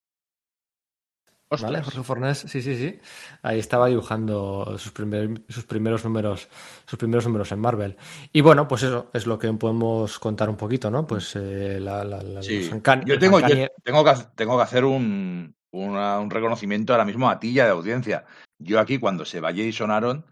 ¿Vale? 1.60 1.82
Jorge 1.82 2.02
Fornés, 2.02 2.38
sí, 2.38 2.62
sí, 2.62 2.76
sí. 2.76 2.98
Ahí 3.42 3.58
estaba 3.58 3.88
dibujando 3.88 4.76
sus, 4.78 4.92
primer- 4.92 5.42
sus 5.48 5.64
primeros 5.64 6.04
números, 6.04 6.48
sus 6.86 6.98
primeros 6.98 7.26
números 7.26 7.52
en 7.52 7.58
Marvel. 7.60 7.96
Y 8.32 8.40
bueno, 8.40 8.66
pues 8.68 8.84
eso 8.84 9.10
es 9.12 9.26
lo 9.26 9.38
que 9.38 9.52
podemos 9.52 10.18
contar 10.18 10.48
un 10.48 10.56
poquito, 10.56 10.90
¿no? 10.90 11.06
Pues 11.06 11.36
eh, 11.36 11.78
la, 11.80 12.04
la- 12.04 12.22
la- 12.22 12.42
Sí. 12.42 12.70
los 12.70 12.82
Yo 13.06 13.18
tengo, 13.18 13.40
yo 13.40 13.68
tengo, 13.82 14.04
que, 14.04 14.24
tengo 14.34 14.56
que 14.56 14.62
hacer 14.62 14.84
un, 14.84 15.54
una- 15.72 16.18
un 16.20 16.30
reconocimiento 16.30 16.92
ahora 16.94 17.04
mismo 17.04 17.28
a 17.28 17.38
ti 17.38 17.50
y 17.50 17.60
a 17.60 17.66
la 17.66 17.72
audiencia. 17.72 18.24
Yo 18.58 18.78
aquí, 18.80 18.98
cuando 18.98 19.24
se 19.24 19.40
va 19.40 19.52
Jason 19.54 19.90
Aaron, 19.90 20.24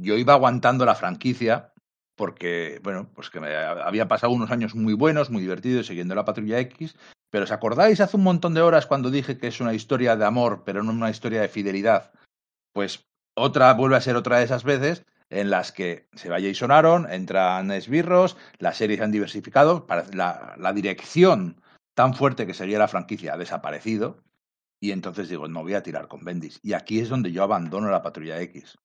yo 0.00 0.16
iba 0.16 0.32
aguantando 0.34 0.84
la 0.84 0.94
franquicia 0.94 1.72
porque, 2.16 2.78
bueno, 2.84 3.10
pues 3.14 3.30
que 3.30 3.40
me 3.40 3.54
había 3.56 4.06
pasado 4.06 4.32
unos 4.32 4.50
años 4.50 4.74
muy 4.74 4.94
buenos, 4.94 5.30
muy 5.30 5.42
divertidos 5.42 5.86
siguiendo 5.86 6.14
la 6.14 6.24
Patrulla 6.24 6.58
X. 6.60 6.94
Pero 7.32 7.44
¿os 7.44 7.50
acordáis 7.50 8.00
hace 8.00 8.18
un 8.18 8.24
montón 8.24 8.52
de 8.52 8.60
horas 8.60 8.86
cuando 8.86 9.10
dije 9.10 9.38
que 9.38 9.48
es 9.48 9.60
una 9.60 9.72
historia 9.72 10.16
de 10.16 10.26
amor, 10.26 10.62
pero 10.64 10.82
no 10.82 10.92
una 10.92 11.08
historia 11.08 11.40
de 11.40 11.48
fidelidad? 11.48 12.12
Pues 12.74 13.08
otra 13.34 13.72
vuelve 13.72 13.96
a 13.96 14.02
ser 14.02 14.16
otra 14.16 14.38
de 14.38 14.44
esas 14.44 14.64
veces 14.64 15.06
en 15.30 15.48
las 15.48 15.72
que 15.72 16.08
se 16.12 16.28
va 16.28 16.42
Jason 16.42 16.70
Aaron, 16.70 17.10
entran 17.10 17.70
esbirros, 17.70 18.36
las 18.58 18.76
series 18.76 19.00
han 19.00 19.12
diversificado, 19.12 19.86
la, 20.12 20.54
la 20.58 20.72
dirección 20.74 21.62
tan 21.94 22.12
fuerte 22.12 22.46
que 22.46 22.52
seguía 22.52 22.78
la 22.78 22.86
franquicia 22.86 23.32
ha 23.32 23.38
desaparecido, 23.38 24.22
y 24.78 24.90
entonces 24.90 25.30
digo, 25.30 25.48
no 25.48 25.62
voy 25.62 25.72
a 25.72 25.82
tirar 25.82 26.08
con 26.08 26.24
Bendis. 26.24 26.60
Y 26.62 26.74
aquí 26.74 26.98
es 26.98 27.08
donde 27.08 27.32
yo 27.32 27.44
abandono 27.44 27.88
la 27.88 28.02
Patrulla 28.02 28.40
X. 28.42 28.78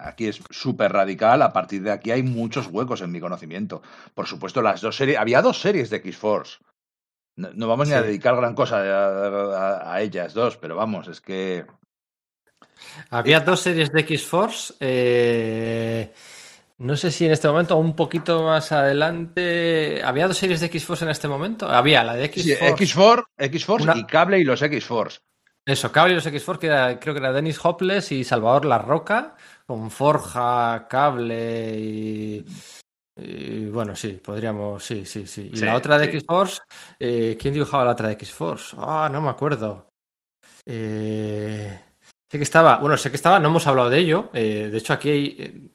Aquí 0.00 0.28
es 0.28 0.40
súper 0.50 0.92
radical, 0.92 1.42
a 1.42 1.52
partir 1.52 1.82
de 1.82 1.90
aquí 1.90 2.10
hay 2.12 2.22
muchos 2.22 2.68
huecos 2.68 3.00
en 3.00 3.10
mi 3.10 3.20
conocimiento. 3.20 3.82
Por 4.14 4.26
supuesto, 4.26 4.62
las 4.62 4.80
dos 4.80 4.96
series, 4.96 5.18
había 5.18 5.42
dos 5.42 5.60
series 5.60 5.90
de 5.90 5.96
X-Force. 5.98 6.58
No, 7.36 7.50
no 7.54 7.68
vamos 7.68 7.88
ni 7.88 7.94
a 7.94 8.00
Sí. 8.00 8.06
dedicar 8.06 8.36
gran 8.36 8.54
cosa 8.54 8.78
a, 8.78 9.26
a- 9.86 9.94
a 9.94 10.00
ellas 10.02 10.34
dos, 10.34 10.56
pero 10.56 10.76
vamos, 10.76 11.08
es 11.08 11.20
que 11.20 11.64
Había 13.10 13.40
dos 13.40 13.60
series 13.60 13.90
de 13.92 14.00
X-Force. 14.00 14.74
eh, 14.80 16.12
no 16.78 16.96
sé 16.96 17.10
si 17.10 17.26
en 17.26 17.32
este 17.32 17.48
momento 17.48 17.76
o 17.76 17.80
un 17.80 17.96
poquito 17.96 18.42
más 18.44 18.70
adelante. 18.72 20.00
¿Había 20.04 20.28
dos 20.28 20.38
series 20.38 20.60
de 20.60 20.66
X-Force 20.66 21.04
en 21.04 21.10
este 21.10 21.26
momento? 21.28 21.68
Había 21.68 22.04
la 22.04 22.14
de 22.14 22.28
Sí, 22.32 22.52
X-Force. 22.52 22.68
X-Force, 22.74 23.24
X-Force 23.36 23.84
Una- 23.84 23.96
y 23.96 24.04
Cable 24.04 24.38
y 24.38 24.44
los 24.44 24.62
X-Force. 24.62 25.18
Eso, 25.66 25.90
Cable 25.92 26.12
y 26.12 26.14
los 26.16 26.26
X-Force, 26.26 26.60
que 26.60 26.66
era- 26.68 26.98
creo 27.00 27.14
que 27.14 27.20
era 27.20 27.32
Dennis 27.32 27.58
Hopeless 27.64 28.12
y 28.12 28.24
Salvador 28.24 28.64
La 28.64 28.78
Roca, 28.78 29.34
con 29.68 29.90
Forja, 29.90 30.86
Cable 30.88 31.78
y. 31.78 32.44
y 33.16 33.66
bueno, 33.66 33.94
sí, 33.94 34.12
podríamos. 34.24 34.82
Sí, 34.82 35.04
sí, 35.04 35.26
sí. 35.26 35.50
Y 35.52 35.56
Sí, 35.58 35.64
la 35.66 35.74
otra 35.76 35.98
de 35.98 36.06
sí. 36.10 36.16
X-Force, 36.16 36.62
eh, 36.98 37.36
¿quién 37.38 37.52
dibujaba 37.52 37.84
la 37.84 37.90
otra 37.92 38.08
de 38.08 38.14
X-Force? 38.14 38.74
Ah, 38.78 39.10
no 39.12 39.20
me 39.20 39.28
acuerdo. 39.28 39.90
Eh, 40.64 41.78
sé 42.30 42.38
que 42.38 42.44
estaba. 42.44 42.78
Bueno, 42.78 42.96
sé 42.96 43.10
que 43.10 43.16
estaba, 43.16 43.38
no 43.38 43.48
hemos 43.48 43.66
hablado 43.66 43.90
de 43.90 43.98
ello. 43.98 44.30
eh, 44.32 44.68
de 44.72 44.78
hecho, 44.78 44.94
aquí 44.94 45.10
hay. 45.10 45.70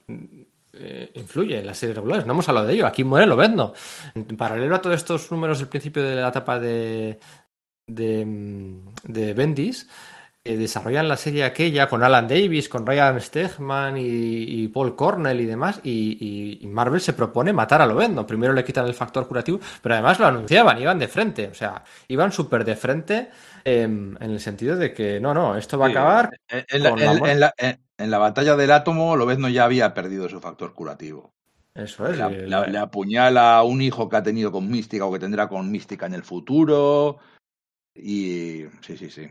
influye 1.13 1.59
en 1.59 1.67
las 1.67 1.77
series 1.77 1.95
regulares, 1.95 2.25
no 2.25 2.33
hemos 2.33 2.49
hablado 2.49 2.65
de 2.67 2.73
ello. 2.73 2.87
Aquí 2.87 3.03
muere 3.03 3.27
Lobezno. 3.27 3.73
En 4.15 4.25
paralelo 4.35 4.75
a 4.75 4.81
todos 4.81 4.95
estos 4.95 5.31
números 5.31 5.59
del 5.59 5.67
principio 5.67 6.01
de 6.01 6.15
la 6.15 6.29
etapa 6.29 6.59
de, 6.59 7.19
de, 7.87 8.25
mm, 8.25 8.93
de 9.03 9.33
Bendis, 9.35 9.87
eh, 10.45 10.57
desarrollan 10.57 11.07
la 11.07 11.15
serie 11.15 11.45
aquella 11.45 11.87
con 11.87 12.03
Alan 12.03 12.27
Davis, 12.27 12.67
con 12.67 12.85
Ryan 12.85 13.19
Stegman 13.21 13.95
y, 13.97 14.03
y 14.03 14.67
Paul 14.67 14.95
Cornell 14.95 15.39
y 15.39 15.45
demás, 15.45 15.79
y, 15.83 16.59
Marvel 16.69 16.99
se 17.01 17.13
propone 17.13 17.53
matar 17.53 17.81
a 17.81 17.85
Lobezno. 17.85 18.25
Primero 18.27 18.51
le 18.53 18.65
quitan 18.65 18.85
el 18.85 18.93
factor 18.93 19.27
curativo, 19.27 19.59
pero 19.81 19.95
además 19.95 20.19
lo 20.19 20.25
anunciaban, 20.25 20.81
iban 20.81 20.99
de 20.99 21.07
frente, 21.07 21.47
o 21.47 21.53
sea, 21.53 21.83
iban 22.07 22.31
súper 22.31 22.65
de 22.65 22.75
frente 22.75 23.29
em, 23.63 24.17
en 24.19 24.31
el 24.31 24.39
sentido 24.39 24.75
de 24.75 24.93
que 24.93 25.19
no, 25.19 25.33
no, 25.33 25.55
esto 25.55 25.77
va 25.77 25.85
a 25.85 25.89
acabar. 25.89 26.37
En, 26.49 26.65
en 26.67 26.83
la, 26.83 27.53
en- 27.57 27.79
en- 27.97 28.11
batalla 28.11 28.55
del 28.57 28.71
átomo, 28.71 29.15
Lobezno 29.15 29.47
ya 29.49 29.63
había 29.65 29.93
perdido 29.93 30.27
su 30.27 30.41
factor 30.41 30.73
curativo. 30.73 31.31
Eso 31.75 32.05
es. 32.07 32.17
Le, 32.17 32.25
y 32.25 32.29
le- 32.41 32.47
la- 32.47 32.67
le 32.67 32.77
apuñala 32.77 33.57
a 33.57 33.63
un 33.63 33.81
hijo 33.81 34.09
que 34.09 34.17
ha 34.17 34.23
tenido 34.23 34.51
con 34.51 34.69
Mística 34.69 35.05
o 35.05 35.13
que 35.13 35.19
tendrá 35.19 35.47
con 35.47 35.71
Mística 35.71 36.05
en 36.05 36.15
el 36.15 36.23
futuro. 36.23 37.17
Y 37.95 38.65
sí, 38.81 38.97
sí, 38.97 39.09
sí. 39.09 39.29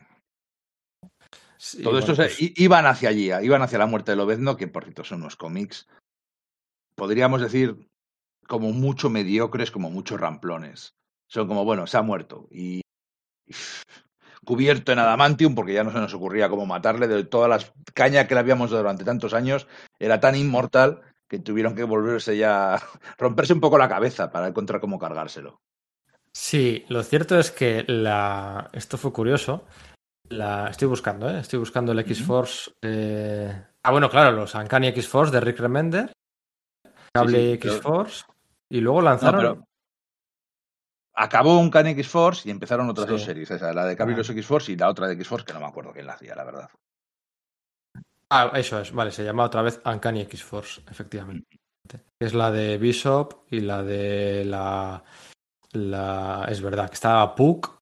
Sí, 1.62 1.82
Todo 1.82 1.92
bueno, 1.92 2.06
esto 2.06 2.16
se- 2.16 2.24
pues- 2.24 2.58
iban 2.58 2.86
hacia 2.86 3.10
allí, 3.10 3.30
iban 3.42 3.62
hacia 3.62 3.78
la 3.78 3.86
muerte 3.86 4.12
de 4.12 4.16
Lobezno, 4.16 4.56
que 4.56 4.66
por 4.66 4.82
cierto 4.82 5.04
son 5.04 5.20
unos 5.20 5.36
cómics. 5.36 5.86
Podríamos 6.96 7.40
decir 7.40 7.88
como 8.48 8.72
mucho 8.72 9.08
mediocres, 9.08 9.70
como 9.70 9.90
muchos 9.90 10.20
ramplones. 10.20 10.94
Son 11.28 11.46
como, 11.46 11.64
bueno, 11.64 11.86
se 11.86 11.96
ha 11.96 12.02
muerto. 12.02 12.48
Y, 12.50 12.80
y, 13.46 13.52
cubierto 14.44 14.92
en 14.92 14.98
adamantium, 14.98 15.54
porque 15.54 15.72
ya 15.74 15.84
no 15.84 15.92
se 15.92 15.98
nos 15.98 16.12
ocurría 16.14 16.48
cómo 16.48 16.66
matarle, 16.66 17.06
de 17.06 17.24
todas 17.24 17.48
las 17.48 17.72
cañas 17.94 18.26
que 18.26 18.34
le 18.34 18.40
habíamos 18.40 18.70
dado 18.70 18.82
durante 18.82 19.04
tantos 19.04 19.32
años, 19.32 19.68
era 20.00 20.18
tan 20.20 20.34
inmortal 20.34 21.00
que 21.28 21.38
tuvieron 21.38 21.74
que 21.76 21.84
volverse 21.84 22.36
ya, 22.36 22.76
romperse 23.18 23.54
un 23.54 23.60
poco 23.60 23.78
la 23.78 23.88
cabeza 23.88 24.30
para 24.32 24.48
encontrar 24.48 24.80
cómo 24.80 24.98
cargárselo. 24.98 25.60
Sí, 26.34 26.84
lo 26.88 27.02
cierto 27.02 27.38
es 27.38 27.50
que 27.50 27.84
la... 27.86 28.70
esto 28.72 28.98
fue 28.98 29.12
curioso. 29.12 29.64
La... 30.32 30.68
Estoy 30.68 30.88
buscando, 30.88 31.28
¿eh? 31.30 31.40
Estoy 31.40 31.58
buscando 31.58 31.92
el 31.92 31.98
X-Force. 32.00 32.72
eh, 32.82 33.66
Ah, 33.84 33.90
bueno, 33.90 34.08
claro, 34.08 34.32
los 34.32 34.54
Uncanny 34.54 34.88
X-Force 34.88 35.32
de 35.32 35.40
Rick 35.40 35.58
Remender. 35.58 36.12
Cable 37.14 37.38
Sí, 37.38 37.52
sí, 37.52 37.58
pero- 37.60 37.74
X-Force. 37.74 38.24
Y 38.70 38.80
luego 38.80 39.00
No, 39.00 39.08
lanzaron. 39.10 39.40
pero 39.40 39.64
acabó 41.14 41.58
un 41.58 41.70
Can 41.70 41.88
X-Force 41.88 42.48
y 42.48 42.52
empezaron 42.52 42.88
otras 42.88 43.06
Sí. 43.06 43.12
dos 43.12 43.22
series, 43.22 43.50
esa, 43.50 43.72
la 43.72 43.84
de 43.84 43.96
Cable 43.96 44.14
y 44.14 44.18
Ah. 44.18 44.22
X-Force 44.32 44.72
y 44.72 44.76
la 44.76 44.88
otra 44.88 45.06
de 45.08 45.14
X-Force, 45.14 45.44
que 45.44 45.52
no 45.52 45.60
me 45.60 45.66
acuerdo 45.66 45.92
quién 45.92 46.06
la 46.06 46.14
hacía, 46.14 46.34
la 46.34 46.44
verdad. 46.44 46.70
Ah, 48.30 48.50
eso 48.54 48.80
es, 48.80 48.92
vale, 48.92 49.10
se 49.10 49.24
llama 49.24 49.44
otra 49.44 49.60
vez 49.62 49.80
Uncanny 49.84 50.22
X-Force, 50.22 50.82
efectivamente. 50.90 51.58
Es 52.18 52.32
la 52.32 52.50
de 52.50 52.78
Bishop 52.78 53.44
y 53.50 53.60
la 53.60 53.82
de 53.82 54.44
la. 54.46 55.02
la 55.72 56.46
es 56.48 56.62
verdad, 56.62 56.88
que 56.88 56.94
estaba 56.94 57.34
Puck. 57.34 57.81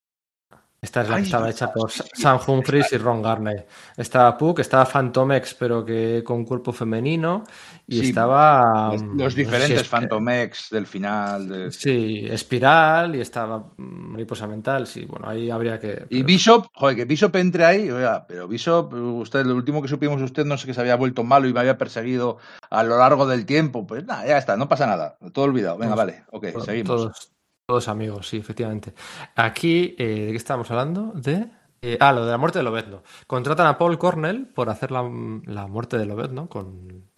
Esta 0.82 1.02
es 1.02 1.10
la 1.10 1.16
Ay, 1.16 1.22
que 1.22 1.26
estaba 1.26 1.50
hecha 1.50 1.70
por 1.72 1.90
Sam 1.90 2.40
Humphries 2.46 2.90
y 2.92 2.96
Ron 2.96 3.20
Garney. 3.20 3.56
Estaba 3.98 4.38
Puck, 4.38 4.60
estaba 4.60 4.86
Phantom 4.86 5.30
X, 5.32 5.54
pero 5.58 5.84
que 5.84 6.22
con 6.24 6.42
cuerpo 6.46 6.72
femenino. 6.72 7.44
Y 7.86 8.00
Sí, 8.00 8.08
estaba. 8.08 8.88
Los, 8.92 9.02
mm, 9.02 9.06
los 9.08 9.16
no 9.16 9.24
sé 9.24 9.30
si 9.30 9.36
diferentes 9.36 10.70
del 10.70 10.86
final. 10.86 11.48
de- 11.48 11.70
Sí, 11.70 12.26
Espiral 12.30 13.14
y 13.14 13.20
estaba 13.20 13.58
mm, 13.58 14.12
Mariposa 14.12 14.46
Mental. 14.46 14.86
Sí, 14.86 15.04
bueno, 15.04 15.28
ahí 15.28 15.50
habría 15.50 15.78
que. 15.78 16.06
Y 16.08 16.22
Bishop, 16.22 16.68
joder, 16.72 16.96
que 16.96 17.04
Bishop 17.04 17.36
entre 17.36 17.66
ahí, 17.66 17.90
oiga, 17.90 18.24
pero 18.26 18.48
Bishop, 18.48 18.94
usted, 18.94 19.44
lo 19.44 19.56
último 19.56 19.82
que 19.82 19.88
supimos 19.88 20.22
usted, 20.22 20.46
no 20.46 20.56
sé 20.56 20.66
que 20.66 20.72
se 20.72 20.80
había 20.80 20.96
vuelto 20.96 21.24
malo 21.24 21.46
y 21.46 21.52
me 21.52 21.60
había 21.60 21.76
perseguido 21.76 22.38
a 22.70 22.82
lo 22.84 22.96
largo 22.96 23.26
del 23.26 23.44
tiempo. 23.44 23.86
Pues 23.86 24.06
nada, 24.06 24.26
ya 24.26 24.38
está, 24.38 24.56
no 24.56 24.66
pasa 24.66 24.86
nada, 24.86 25.18
todo 25.34 25.44
olvidado. 25.44 25.76
Venga, 25.76 25.94
Todos- 25.94 26.06
vale, 26.06 26.24
ok, 26.30 26.52
To- 26.54 26.60
seguimos. 26.64 26.86
Todos, 26.86 27.32
todos 27.70 27.88
amigos, 27.88 28.28
sí, 28.28 28.38
efectivamente. 28.38 28.94
Aquí, 29.36 29.94
eh, 29.98 30.26
¿de 30.26 30.30
qué 30.32 30.36
estábamos 30.36 30.70
hablando? 30.70 31.12
De. 31.14 31.48
eh, 31.82 31.96
ah, 32.00 32.12
lo 32.12 32.24
de 32.24 32.30
la 32.32 32.38
muerte 32.38 32.58
de 32.58 32.64
Lobezno. 32.64 33.02
Contratan 33.26 33.66
a 33.66 33.78
Paul 33.78 33.98
Cornell 33.98 34.46
por 34.48 34.68
hacer 34.70 34.90
la, 34.90 35.02
la 35.46 35.66
muerte 35.66 35.96
de 35.98 36.06
Lobezno 36.06 36.48
con, 36.48 37.10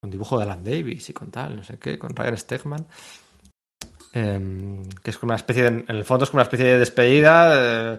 con 0.00 0.10
dibujo 0.10 0.38
de 0.38 0.44
Alan 0.44 0.64
Davis 0.64 1.10
y 1.10 1.12
con 1.14 1.30
tal, 1.30 1.56
no 1.56 1.64
sé 1.64 1.78
qué, 1.78 1.98
con 1.98 2.14
Ryan 2.16 2.36
Stegman. 2.38 2.86
Em, 4.20 4.82
que 5.02 5.10
es 5.10 5.18
como 5.18 5.28
una 5.30 5.36
especie 5.36 5.62
de, 5.64 5.68
en 5.68 5.84
el 5.96 6.04
fondo 6.04 6.24
es 6.24 6.30
como 6.30 6.38
una 6.38 6.42
especie 6.44 6.66
de 6.66 6.78
despedida. 6.78 7.94
eh, 7.94 7.98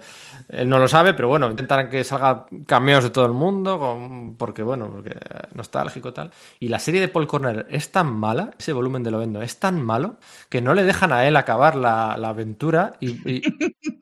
él 0.50 0.68
no 0.68 0.80
lo 0.80 0.88
sabe, 0.88 1.14
pero 1.14 1.28
bueno, 1.28 1.50
intentan 1.50 1.90
que 1.90 2.04
salga 2.04 2.46
cameos 2.66 3.04
de 3.04 3.12
todo 3.12 3.26
el 3.28 3.34
mundo, 3.34 3.78
con- 3.78 4.36
porque 4.36 4.64
bueno, 4.64 4.90
porque 4.92 5.16
nostálgico 5.54 6.12
tal. 6.12 6.32
Y 6.60 6.68
la 6.70 6.80
serie 6.80 7.00
de 7.02 7.08
Paul 7.08 7.28
Cornell 7.28 7.66
es 7.70 7.92
tan 7.92 8.12
mala, 8.12 8.52
ese 8.58 8.74
volumen 8.74 9.04
de 9.04 9.12
Lovendo 9.12 9.42
es 9.44 9.60
tan 9.60 9.80
malo, 9.82 10.18
que 10.50 10.62
no 10.62 10.74
le 10.74 10.84
dejan 10.84 11.14
a 11.14 11.28
él 11.28 11.36
acabar 11.38 11.76
la, 11.76 12.18
la 12.18 12.30
aventura 12.30 12.94
y, 13.00 13.10
y- 13.32 13.42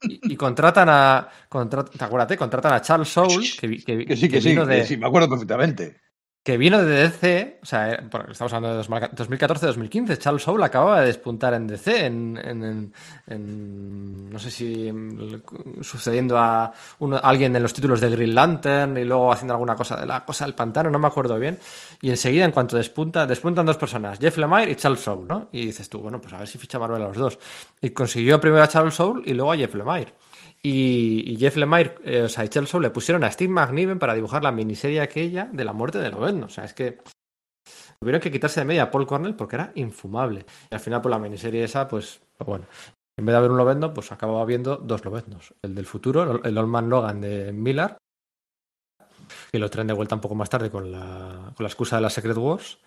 y- 0.08 0.34
y 0.34 0.36
contratan 0.38 0.88
a. 0.90 1.28
contrat- 1.50 1.90
¿Te 1.92 2.04
acuérdate? 2.04 2.38
Contratan 2.38 2.74
a 2.74 2.82
Charles 2.82 3.10
Soule, 3.10 3.46
que, 3.60 3.84
que 3.84 4.06
Que 4.06 4.16
sí, 4.16 4.30
que, 4.30 4.42
sí, 4.42 4.50
vino 4.50 4.66
de, 4.66 4.78
que 4.82 4.86
sí, 4.86 4.98
me 4.98 5.08
acuerdo 5.08 5.30
perfectamente. 5.30 5.98
Que 6.48 6.58
vino 6.58 6.82
de 6.82 7.10
DC, 7.10 7.60
o 7.62 7.66
sea, 7.66 7.92
eh, 7.92 8.00
estamos 8.32 8.54
hablando 8.54 8.78
de 8.78 8.82
2014-2015, 8.88 10.18
Charles 10.18 10.44
Soule 10.44 10.64
acababa 10.64 11.02
de 11.02 11.08
despuntar 11.08 11.54
en 11.54 11.68
DC, 11.68 12.06
en, 12.06 12.94
no 14.32 14.40
sé 14.40 14.50
si 14.50 14.88
en- 14.88 15.44
sucediendo 15.82 16.38
a 16.38 16.72
alguien 17.22 17.54
en 17.54 17.62
los 17.62 17.74
títulos 17.74 18.00
de 18.00 18.10
Green 18.12 18.34
Lantern 18.34 18.98
y 18.98 19.04
luego 19.04 19.30
haciendo 19.30 19.56
alguna 19.56 19.76
cosa 19.76 19.98
de 20.00 20.06
la 20.06 20.24
cosa 20.24 20.46
del 20.46 20.54
pantano, 20.54 20.90
no 20.90 21.00
me 21.00 21.08
acuerdo 21.08 21.38
bien, 21.38 21.60
y 22.02 22.12
enseguida 22.12 22.46
en 22.46 22.52
cuanto 22.52 22.78
despunta, 22.78 23.28
despuntan 23.28 23.66
dos 23.66 23.76
personas, 23.76 24.18
Jeff 24.18 24.38
Lemire 24.38 24.72
y 24.72 24.76
Charles 24.76 25.02
Soule, 25.02 25.26
¿no? 25.28 25.50
Y 25.52 25.66
dices 25.66 25.90
tú, 25.90 26.00
bueno, 26.00 26.22
pues 26.22 26.34
a 26.34 26.38
ver 26.38 26.48
si 26.48 26.58
ficha 26.58 26.80
Marvel 26.80 27.02
a 27.02 27.08
los 27.10 27.18
dos. 27.18 27.40
Y 27.82 27.90
consiguió 27.90 28.40
primero 28.40 28.64
a 28.64 28.70
Charles 28.70 28.94
Soule 28.94 29.22
y 29.26 29.34
luego 29.34 29.52
a 29.52 29.58
Jeff 29.58 29.76
Lemire. 29.76 30.14
Y, 30.64 31.24
y 31.32 31.38
Jeff 31.38 31.56
Lemire, 31.56 31.96
eh, 32.04 32.22
o 32.24 32.30
sea, 32.30 32.44
y 32.44 32.50
Soule 32.52 32.88
le 32.88 32.92
pusieron 32.92 33.24
a 33.24 33.32
Steve 33.32 33.52
McNiven 33.52 34.00
para 34.00 34.16
dibujar 34.16 34.44
la 34.44 34.52
miniserie 34.52 35.02
aquella 35.02 35.46
de 35.52 35.64
la 35.64 35.74
muerte 35.74 36.00
de 36.00 36.10
Lobezno. 36.10 36.48
O 36.48 36.50
sea, 36.50 36.66
es 36.66 36.74
que 36.74 36.98
tuvieron 38.00 38.22
que 38.22 38.32
quitarse 38.32 38.60
de 38.60 38.66
media 38.66 38.84
a 38.84 38.92
Paul 38.92 39.08
Cornell 39.08 39.36
porque 39.36 39.56
era 39.56 39.72
infumable. 39.76 40.46
Y 40.70 40.76
al 40.76 40.80
final, 40.80 41.02
por 41.02 41.12
la 41.12 41.20
miniserie 41.20 41.64
esa, 41.64 41.88
pues, 41.88 42.22
pues 42.38 42.48
bueno. 42.48 42.66
En 43.20 43.26
vez 43.26 43.34
de 43.34 43.38
haber 43.38 43.52
un 43.52 43.58
Lobezno, 43.58 43.94
pues 43.94 44.12
acababa 44.12 44.46
viendo 44.46 44.78
dos 44.78 45.04
Lobeznos. 45.04 45.54
El 45.64 45.74
del 45.74 45.86
futuro, 45.86 46.44
el 46.44 46.58
Old 46.58 46.70
Man 46.70 46.90
Logan 46.90 47.22
de 47.22 47.52
Miller, 47.52 47.98
que 49.52 49.60
lo 49.60 49.70
traen 49.70 49.88
de 49.88 49.94
vuelta 49.94 50.16
un 50.16 50.22
poco 50.22 50.36
más 50.36 50.50
tarde 50.50 50.70
con 50.70 50.92
la, 50.92 51.52
con 51.56 51.64
la 51.64 51.68
excusa 51.68 51.96
de 51.96 52.04
la 52.04 52.10
Secret 52.12 52.38
Wars, 52.38 52.78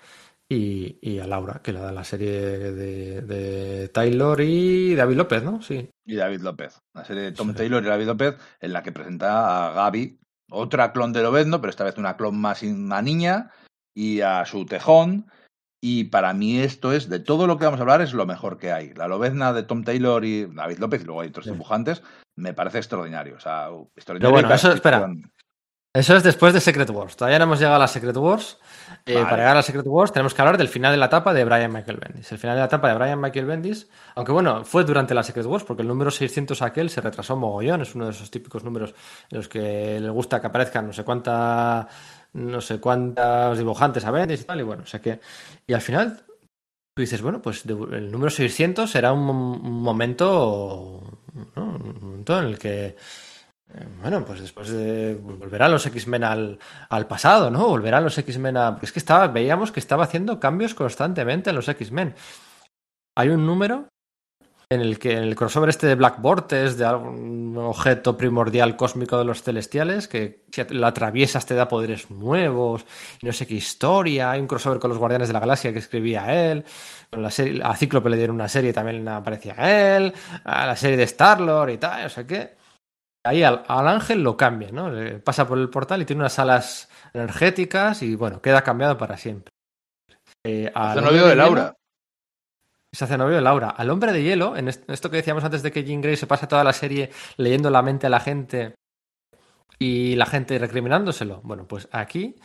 y, 0.53 0.99
y 1.01 1.21
a 1.21 1.27
Laura, 1.29 1.61
que 1.63 1.73
la 1.73 1.81
da 1.81 1.93
la 1.93 2.03
serie 2.05 2.33
de, 2.33 3.23
de 3.23 3.89
Taylor 3.89 4.41
y 4.41 4.97
David 4.97 5.17
López, 5.17 5.43
¿no? 5.45 5.63
Sí. 5.63 5.89
Y 6.05 6.17
David 6.17 6.41
López. 6.41 6.79
La 6.93 7.05
serie 7.05 7.23
de 7.23 7.33
Tom 7.33 7.51
Sí. 7.51 7.55
Taylor 7.55 7.83
y 7.83 7.87
David 7.87 8.07
López, 8.07 8.37
en 8.61 8.73
la 8.73 8.83
que 8.83 8.91
presenta 8.93 9.69
a 9.69 9.73
Gaby, 9.75 10.19
otra 10.51 10.93
clon 10.93 11.13
de 11.13 11.23
Lobezno, 11.23 11.61
pero 11.61 11.71
esta 11.71 11.85
vez 11.85 11.97
una 11.99 12.17
clon 12.17 12.37
más 12.41 12.63
una 12.65 13.01
niña, 13.01 13.51
y 13.95 14.21
a 14.23 14.45
su 14.45 14.67
tejón. 14.67 15.27
Y 15.83 16.05
para 16.05 16.35
mí 16.35 16.59
esto 16.59 16.93
es, 16.93 17.09
de 17.09 17.21
todo 17.21 17.47
lo 17.47 17.57
que 17.57 17.65
vamos 17.65 17.81
a 17.81 17.85
hablar, 17.85 18.03
es 18.03 18.13
lo 18.13 18.27
mejor 18.27 18.59
que 18.59 18.73
hay. 18.73 18.93
La 18.95 19.09
Lobezna 19.09 19.53
de 19.53 19.63
Tom 19.63 19.83
Taylor 19.85 20.25
y 20.25 20.47
David 20.47 20.79
López, 20.79 21.03
y 21.03 21.05
luego 21.05 21.21
hay 21.23 21.29
otros 21.29 21.47
Sí. 21.47 21.53
dibujantes, 21.53 22.03
me 22.37 22.53
parece 22.53 22.79
extraordinario. 22.79 23.37
O 23.37 23.41
sea, 23.41 23.69
extraordinario. 23.97 24.19
Pero 24.21 24.31
bueno, 24.33 24.53
eso, 24.55 24.73
espera. 24.73 25.09
Eso 25.93 26.15
es 26.15 26.23
después 26.23 26.55
de 26.55 26.61
Secret 26.61 26.89
Wars. 26.91 27.17
Todavía 27.17 27.39
no 27.41 27.47
hemos 27.47 27.59
llegado 27.59 27.75
a 27.75 27.81
la 27.81 27.89
Secret 27.89 28.17
Wars. 28.17 28.59
Eh, 29.07 29.15
Vale. 29.15 29.25
Para 29.25 29.37
llegar 29.39 29.53
a 29.53 29.55
la 29.57 29.63
Secret 29.63 29.87
Wars 29.87 30.13
tenemos 30.13 30.35
que 30.35 30.41
hablar 30.43 30.57
del 30.57 30.69
final 30.69 30.93
de 30.93 30.99
la 30.99 31.07
etapa 31.07 31.35
de 31.35 31.45
Brian 31.45 31.73
Michael 31.73 31.97
Bendis. 31.99 32.31
El 32.31 32.39
final 32.39 32.55
de 32.55 32.61
la 32.61 32.67
etapa 32.67 32.89
de 32.89 32.95
Brian 32.95 33.21
Michael 33.21 33.47
Bendis, 33.47 33.89
aunque 34.15 34.31
bueno, 34.31 34.65
fue 34.65 34.85
durante 34.85 35.15
la 35.15 35.25
Secret 35.25 35.47
Wars, 35.47 35.65
porque 35.65 35.83
el 35.83 35.89
número 35.89 36.13
600 36.13 36.63
aquel 36.63 36.91
se 36.91 37.01
retrasó 37.01 37.37
mogollón. 37.37 37.83
Es 37.83 37.97
uno 37.97 38.05
de 38.05 38.13
esos 38.13 38.31
típicos 38.31 38.63
números 38.63 38.95
en 39.31 39.39
los 39.39 39.49
que 39.49 39.99
le 39.99 40.11
gusta 40.11 40.41
que 40.41 40.47
aparezcan 40.47 40.87
no 40.87 40.93
sé 40.93 41.03
cuánta, 41.03 41.89
no 42.35 42.61
sé 42.61 42.79
cuántos 42.79 43.59
dibujantes 43.59 44.05
a 44.05 44.13
Bendis 44.13 44.43
y 44.43 44.45
tal. 44.45 44.61
Y 44.61 44.63
bueno, 44.63 44.85
o 44.85 44.87
sea 44.87 45.01
que. 45.01 45.19
Y 45.67 45.73
al 45.73 45.81
final 45.81 46.23
tú 46.95 47.01
dices, 47.03 47.21
bueno, 47.21 47.43
pues 47.43 47.67
de- 47.67 47.75
el 47.97 48.13
número 48.13 48.31
600 48.31 48.89
será 48.91 49.13
un, 49.13 49.29
un 49.29 49.83
momento, 49.83 51.03
¿no? 51.57 51.65
un 51.65 51.99
momento 52.01 52.39
en 52.39 52.45
el 52.47 52.59
que. 52.61 52.97
Bueno, 54.01 54.25
pues 54.25 54.41
después 54.41 54.69
de 54.71 55.15
volverán 55.15 55.71
los 55.71 55.87
X-Men 55.87 56.25
al, 56.25 56.59
al 56.89 57.07
pasado, 57.07 57.51
¿no? 57.51 57.69
Volverán 57.69 58.03
los 58.03 58.19
X-Men 58.19 58.57
a. 58.57 58.79
Es 58.83 58.93
que 58.93 58.99
estaba, 58.99 59.29
veíamos 59.29 59.71
que 59.71 59.81
estaba 59.81 60.05
haciendo 60.05 60.41
cambios 60.41 60.75
constantemente 60.75 61.51
en 61.51 61.57
los 61.57 61.69
X-Men. 61.69 62.15
Hay 63.17 63.29
un 63.29 63.47
número 63.47 63.89
en 64.73 64.81
el 64.81 64.99
que 65.01 65.13
en 65.13 65.25
el 65.25 65.35
crossover 65.35 65.69
este 65.69 65.89
de 65.89 65.97
Black 65.97 66.21
Vortex, 66.21 66.79
de 66.79 66.85
algún 66.85 67.57
objeto 67.59 68.17
primordial 68.17 68.77
cósmico 68.77 69.19
de 69.19 69.25
los 69.25 69.43
celestiales, 69.43 70.07
que 70.07 70.45
si 70.53 70.63
lo 70.71 70.87
atraviesas 70.87 71.45
te 71.45 71.55
da 71.55 71.67
poderes 71.67 72.09
nuevos, 72.11 72.87
no 73.23 73.33
sé 73.33 73.47
qué 73.49 73.55
historia. 73.55 74.31
Hay 74.31 74.41
un 74.41 74.47
crossover 74.47 74.79
con 74.79 74.91
los 74.91 74.99
Guardianes 74.99 75.29
de 75.29 75.35
la 75.35 75.41
Galaxia 75.41 75.73
que 75.73 75.81
escribía 75.81 76.51
él. 76.51 76.65
Con 77.11 77.23
la 77.23 77.31
serie, 77.31 77.61
a 77.65 77.75
Cíclope 77.77 78.11
le 78.11 78.17
dieron 78.17 78.37
una 78.37 78.49
serie 78.49 78.73
también 78.73 79.07
aparecía 79.09 79.55
él. 79.97 80.13
A 80.45 80.67
la 80.67 80.77
serie 80.77 80.97
de 80.97 81.05
Star-Lord 81.05 81.71
y 81.71 81.79
tal, 81.79 82.07
o 82.07 82.09
sea 82.09 82.25
que 82.25 82.60
ahí 83.25 83.43
al, 83.43 83.63
al 83.69 83.89
ángel 83.89 84.23
lo 84.23 84.37
cambia, 84.37 84.71
¿no? 84.73 84.91
Pasa 85.25 85.47
por 85.47 85.59
el 85.59 85.69
portal 85.71 86.03
y 86.03 86.05
tiene 86.05 86.21
unas 86.21 86.39
alas 86.39 86.89
energéticas 87.13 88.03
y 88.03 88.15
bueno, 88.17 88.41
queda 88.41 88.63
cambiado 88.63 88.97
para 88.97 89.17
siempre. 89.17 89.51
Eh, 90.47 90.71
al 90.75 91.03
novio 91.03 91.27
de 91.27 91.33
hielo- 91.33 91.37
Laura. 91.37 91.75
se 92.95 93.05
hace 93.05 93.19
novio 93.19 93.37
de 93.37 93.43
Laura. 93.43 93.71
Al 93.71 93.91
hombre 93.91 94.13
de 94.13 94.23
hielo, 94.23 94.57
en 94.57 94.69
est- 94.69 94.89
esto 94.91 95.11
que 95.11 95.19
decíamos 95.19 95.45
antes 95.45 95.63
de 95.63 95.71
que 95.71 95.85
Jean 95.85 96.01
Grey 96.01 96.17
se 96.17 96.27
pasa 96.27 96.49
toda 96.49 96.65
la 96.65 96.73
serie 96.73 97.11
leyendo 97.37 97.69
la 97.71 97.83
mente 97.83 98.07
a 98.07 98.11
la 98.11 98.21
gente 98.21 98.75
y 99.79 100.15
la 100.17 100.27
gente 100.27 100.59
recriminándoselo. 100.59 101.41
Bueno, 101.43 101.67
pues 101.69 101.89
aquí 101.93 102.37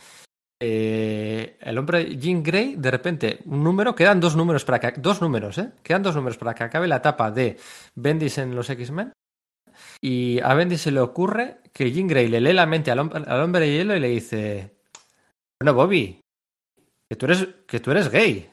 eh, 0.60 1.56
el 1.60 1.78
hombre 1.78 2.16
Jean 2.16 2.42
Grey, 2.42 2.76
de 2.76 2.90
repente, 2.90 3.38
un 3.46 3.62
número, 3.64 3.94
quedan 3.94 4.20
dos 4.20 4.36
números 4.36 4.64
para 4.64 4.78
que 4.80 5.00
dos 5.00 5.20
números, 5.20 5.58
¿eh? 5.58 5.72
Quedan 5.82 6.02
dos 6.02 6.14
números 6.14 6.38
para 6.38 6.54
que 6.54 6.64
acabe 6.64 6.86
la 6.88 6.96
etapa 6.96 7.30
de 7.30 7.58
Bendis 7.94 8.38
en 8.38 8.54
los 8.54 8.68
X-Men. 8.70 9.12
Y 10.00 10.40
a 10.40 10.54
Bendis 10.54 10.82
se 10.82 10.90
le 10.90 11.00
ocurre 11.00 11.58
que 11.72 11.90
Jean 11.92 12.06
Grey 12.08 12.28
le 12.28 12.40
lee 12.40 12.52
la 12.52 12.66
mente 12.66 12.90
al 12.90 12.98
hombre, 12.98 13.22
al 13.26 13.42
hombre 13.42 13.60
de 13.62 13.72
hielo 13.72 13.96
y 13.96 14.00
le 14.00 14.08
dice: 14.08 14.76
Bueno, 15.60 15.74
Bobby, 15.74 16.20
que 17.08 17.16
tú 17.16 17.26
eres, 17.26 17.46
que 17.66 17.80
tú 17.80 17.90
eres 17.90 18.08
gay. 18.10 18.48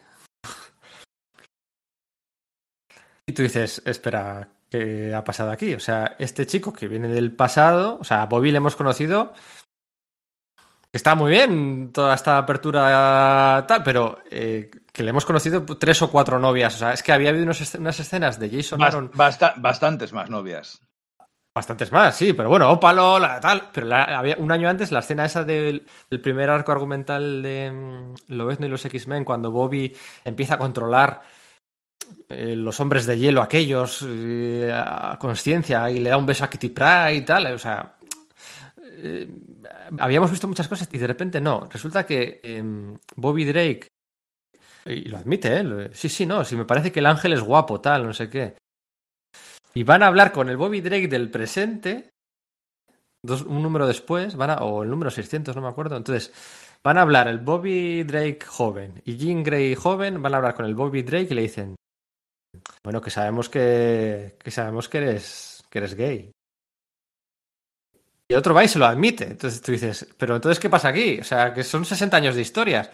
Y 3.25 3.33
tú 3.33 3.41
dices, 3.41 3.81
espera, 3.85 4.49
¿qué 4.69 5.13
ha 5.15 5.23
pasado 5.23 5.51
aquí? 5.51 5.73
O 5.73 5.79
sea, 5.79 6.15
este 6.19 6.45
chico 6.45 6.73
que 6.73 6.87
viene 6.87 7.07
del 7.07 7.31
pasado, 7.33 7.97
o 8.01 8.03
sea, 8.03 8.23
a 8.23 8.25
Bobby 8.25 8.51
le 8.51 8.57
hemos 8.57 8.75
conocido, 8.75 9.33
que 10.91 10.97
está 10.97 11.15
muy 11.15 11.31
bien 11.31 11.91
toda 11.93 12.15
esta 12.15 12.37
apertura 12.37 13.63
tal, 13.67 13.81
pero 13.81 14.19
eh, 14.29 14.69
que 14.91 15.03
le 15.03 15.11
hemos 15.11 15.25
conocido 15.25 15.63
tres 15.65 16.01
o 16.01 16.11
cuatro 16.11 16.37
novias. 16.37 16.75
O 16.75 16.79
sea, 16.79 16.93
es 16.93 17.01
que 17.01 17.13
había 17.13 17.29
habido 17.29 17.45
unos 17.45 17.73
unas 17.75 17.99
escenas 17.99 18.39
de 18.39 18.49
Jason 18.49 18.79
Bast- 18.81 18.87
Aaron, 18.87 19.11
basta- 19.13 19.53
bastantes 19.57 20.11
más 20.11 20.29
novias. 20.29 20.81
Bastantes 21.55 21.91
más, 21.91 22.15
sí, 22.15 22.33
pero 22.33 22.49
bueno, 22.49 22.69
Ópalo, 22.71 23.19
la, 23.19 23.39
tal. 23.39 23.69
Pero 23.73 23.87
la- 23.87 24.03
había 24.17 24.35
un 24.39 24.51
año 24.51 24.69
antes 24.69 24.91
la 24.91 24.99
escena 24.99 25.25
esa 25.25 25.43
del, 25.43 25.85
primer 26.21 26.49
arco 26.49 26.71
argumental 26.71 27.41
de 27.43 27.71
mm, 27.71 28.33
Lobezno 28.33 28.65
y 28.65 28.69
los 28.69 28.85
X-Men, 28.85 29.23
cuando 29.25 29.51
Bobby 29.51 29.95
empieza 30.25 30.55
a 30.55 30.57
controlar 30.57 31.21
eh, 32.29 32.55
los 32.55 32.79
hombres 32.79 33.05
de 33.05 33.17
hielo 33.17 33.41
aquellos 33.41 34.05
eh, 34.07 34.71
a 34.73 35.17
conciencia 35.19 35.89
y 35.91 35.99
le 35.99 36.09
da 36.09 36.17
un 36.17 36.25
beso 36.25 36.43
a 36.43 36.49
Kitty 36.49 36.69
Pryde 36.69 37.15
y 37.15 37.21
tal. 37.21 37.47
O 37.53 37.59
sea, 37.59 37.95
eh, 38.83 39.27
habíamos 39.99 40.31
visto 40.31 40.47
muchas 40.47 40.67
cosas 40.67 40.87
y 40.91 40.97
de 40.97 41.07
repente 41.07 41.41
no. 41.41 41.67
Resulta 41.71 42.05
que 42.05 42.39
em, 42.43 42.97
Bobby 43.15 43.45
Drake, 43.45 43.87
y 44.85 45.05
lo 45.05 45.17
admite, 45.17 45.59
¿eh? 45.61 45.89
Sí, 45.93 46.09
sí, 46.09 46.25
no, 46.25 46.43
si 46.43 46.55
me 46.55 46.65
parece 46.65 46.91
que 46.91 46.99
el 46.99 47.05
ángel 47.05 47.33
es 47.33 47.41
guapo, 47.41 47.79
tal, 47.81 48.05
no 48.05 48.13
sé 48.13 48.29
qué. 48.29 48.55
Y 49.73 49.83
van 49.83 50.03
a 50.03 50.07
hablar 50.07 50.31
con 50.31 50.49
el 50.49 50.57
Bobby 50.57 50.81
Drake 50.81 51.07
del 51.07 51.31
presente, 51.31 52.11
dos, 53.23 53.41
un 53.41 53.63
número 53.63 53.87
después, 53.87 54.35
van 54.35 54.51
a, 54.51 54.55
o 54.57 54.83
el 54.83 54.89
número 54.89 55.09
600, 55.09 55.55
no 55.55 55.61
me 55.61 55.67
acuerdo. 55.67 55.97
Entonces, 55.97 56.31
van 56.83 56.97
a 56.97 57.01
hablar 57.01 57.27
el 57.27 57.39
Bobby 57.39 58.03
Drake 58.03 58.39
joven 58.45 59.01
y 59.05 59.17
Jean 59.17 59.43
Grey 59.43 59.73
joven, 59.75 60.21
van 60.21 60.33
a 60.33 60.37
hablar 60.37 60.53
con 60.53 60.65
el 60.65 60.75
Bobby 60.75 61.01
Drake 61.01 61.29
y 61.31 61.35
le 61.35 61.41
dicen, 61.41 61.75
bueno, 62.83 63.01
que 63.01 63.09
sabemos 63.09 63.49
que, 63.49 64.37
que 64.43 64.51
sabemos 64.51 64.89
que 64.89 64.97
eres, 64.99 65.63
que 65.69 65.79
eres 65.79 65.95
gay. 65.95 66.31
Y 68.29 68.35
otro 68.35 68.53
va 68.53 68.63
y 68.63 68.67
se 68.67 68.79
lo 68.79 68.85
admite. 68.85 69.25
Entonces 69.25 69.61
tú 69.61 69.71
dices, 69.71 70.07
pero 70.17 70.35
entonces, 70.35 70.59
¿qué 70.59 70.69
pasa 70.69 70.89
aquí? 70.89 71.19
O 71.19 71.23
sea, 71.23 71.53
que 71.53 71.63
son 71.63 71.85
60 71.85 72.15
años 72.17 72.35
de 72.35 72.41
historias. 72.41 72.89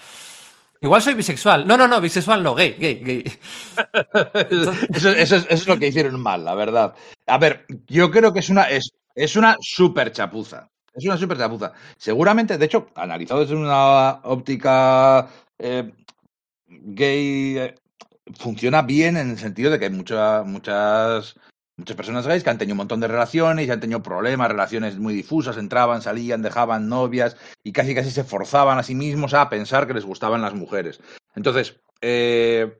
Igual 0.81 1.01
soy 1.01 1.13
bisexual. 1.13 1.67
No, 1.67 1.75
no, 1.77 1.87
no, 1.87 1.99
bisexual 1.99 2.41
no, 2.41 2.55
gay, 2.55 2.75
gay, 2.79 2.95
gay. 3.03 3.23
Eso, 4.49 4.71
eso 5.09 5.09
es, 5.11 5.31
eso 5.31 5.45
es 5.49 5.67
lo 5.67 5.77
que 5.77 5.87
hicieron 5.87 6.19
mal, 6.21 6.43
la 6.45 6.55
verdad. 6.55 6.95
A 7.27 7.37
ver, 7.37 7.65
yo 7.87 8.09
creo 8.11 8.31
que 8.33 8.39
es 8.39 8.49
una, 8.49 8.63
es, 8.69 8.91
es 9.15 9.35
una 9.35 9.57
super 9.59 10.11
chapuza. 10.11 10.69
Es 10.93 11.05
una 11.05 11.17
super 11.17 11.37
chapuza. 11.37 11.73
Seguramente, 11.97 12.57
de 12.57 12.65
hecho, 12.65 12.87
analizado 12.95 13.41
desde 13.41 13.55
una 13.55 14.21
óptica 14.23 15.27
eh, 15.57 15.91
gay, 16.67 17.57
eh, 17.57 17.75
funciona 18.37 18.81
bien 18.81 19.17
en 19.17 19.31
el 19.31 19.37
sentido 19.39 19.71
de 19.71 19.79
que 19.79 19.85
hay 19.85 19.91
mucha- 19.91 20.43
muchas, 20.43 21.35
muchas 21.79 21.97
personas 21.97 22.27
gays 22.27 22.43
que 22.43 22.49
han 22.49 22.57
tenido 22.57 22.73
un 22.73 22.79
montón 22.79 22.99
de 22.99 23.07
relaciones 23.07 23.67
y 23.67 23.71
han 23.71 23.79
tenido 23.79 24.03
problemas, 24.03 24.49
relaciones 24.49 24.97
muy 24.97 25.13
difusas, 25.13 25.57
entraban, 25.57 26.01
salían, 26.01 26.41
dejaban 26.41 26.87
novias 26.87 27.37
y 27.63 27.71
casi 27.71 27.95
casi 27.95 28.11
se 28.11 28.23
forzaban 28.23 28.77
a 28.77 28.83
sí 28.83 28.95
mismos 28.95 29.33
a 29.33 29.49
pensar 29.49 29.87
que 29.87 29.93
les 29.93 30.05
gustaban 30.05 30.41
las 30.41 30.53
mujeres. 30.53 30.99
Entonces, 31.35 31.79
eh, 32.01 32.77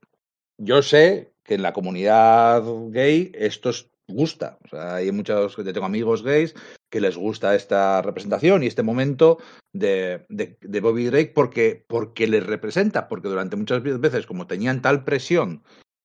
yo 0.58 0.82
sé 0.82 1.34
que 1.44 1.56
en 1.56 1.64
la 1.64 1.74
comunidad 1.74 2.64
gay 2.90 3.32
esto 3.34 3.72
es- 3.72 3.90
gusta. 4.12 4.58
O 4.66 4.68
sea, 4.70 4.96
hay 4.96 5.12
muchos, 5.12 5.56
yo 5.56 5.72
tengo 5.74 5.86
amigos 5.86 6.24
gays 6.24 6.56
que 6.90 7.00
les 7.00 7.16
gusta 7.16 7.54
esta 7.54 8.02
representación 8.02 8.64
y 8.64 8.68
este 8.68 8.82
momento 8.82 9.38
de, 9.72 10.26
de, 10.30 10.58
de 10.60 10.82
Bobby 10.82 11.06
Drake 11.06 11.32
porque, 11.36 11.86
porque 11.88 12.28
les 12.28 12.46
representa, 12.46 13.08
porque 13.08 13.28
durante 13.30 13.56
muchas 13.56 13.84
veces, 13.84 14.26
como 14.26 14.48
tenían 14.48 14.82
tal 14.82 15.04
presión 15.04 15.62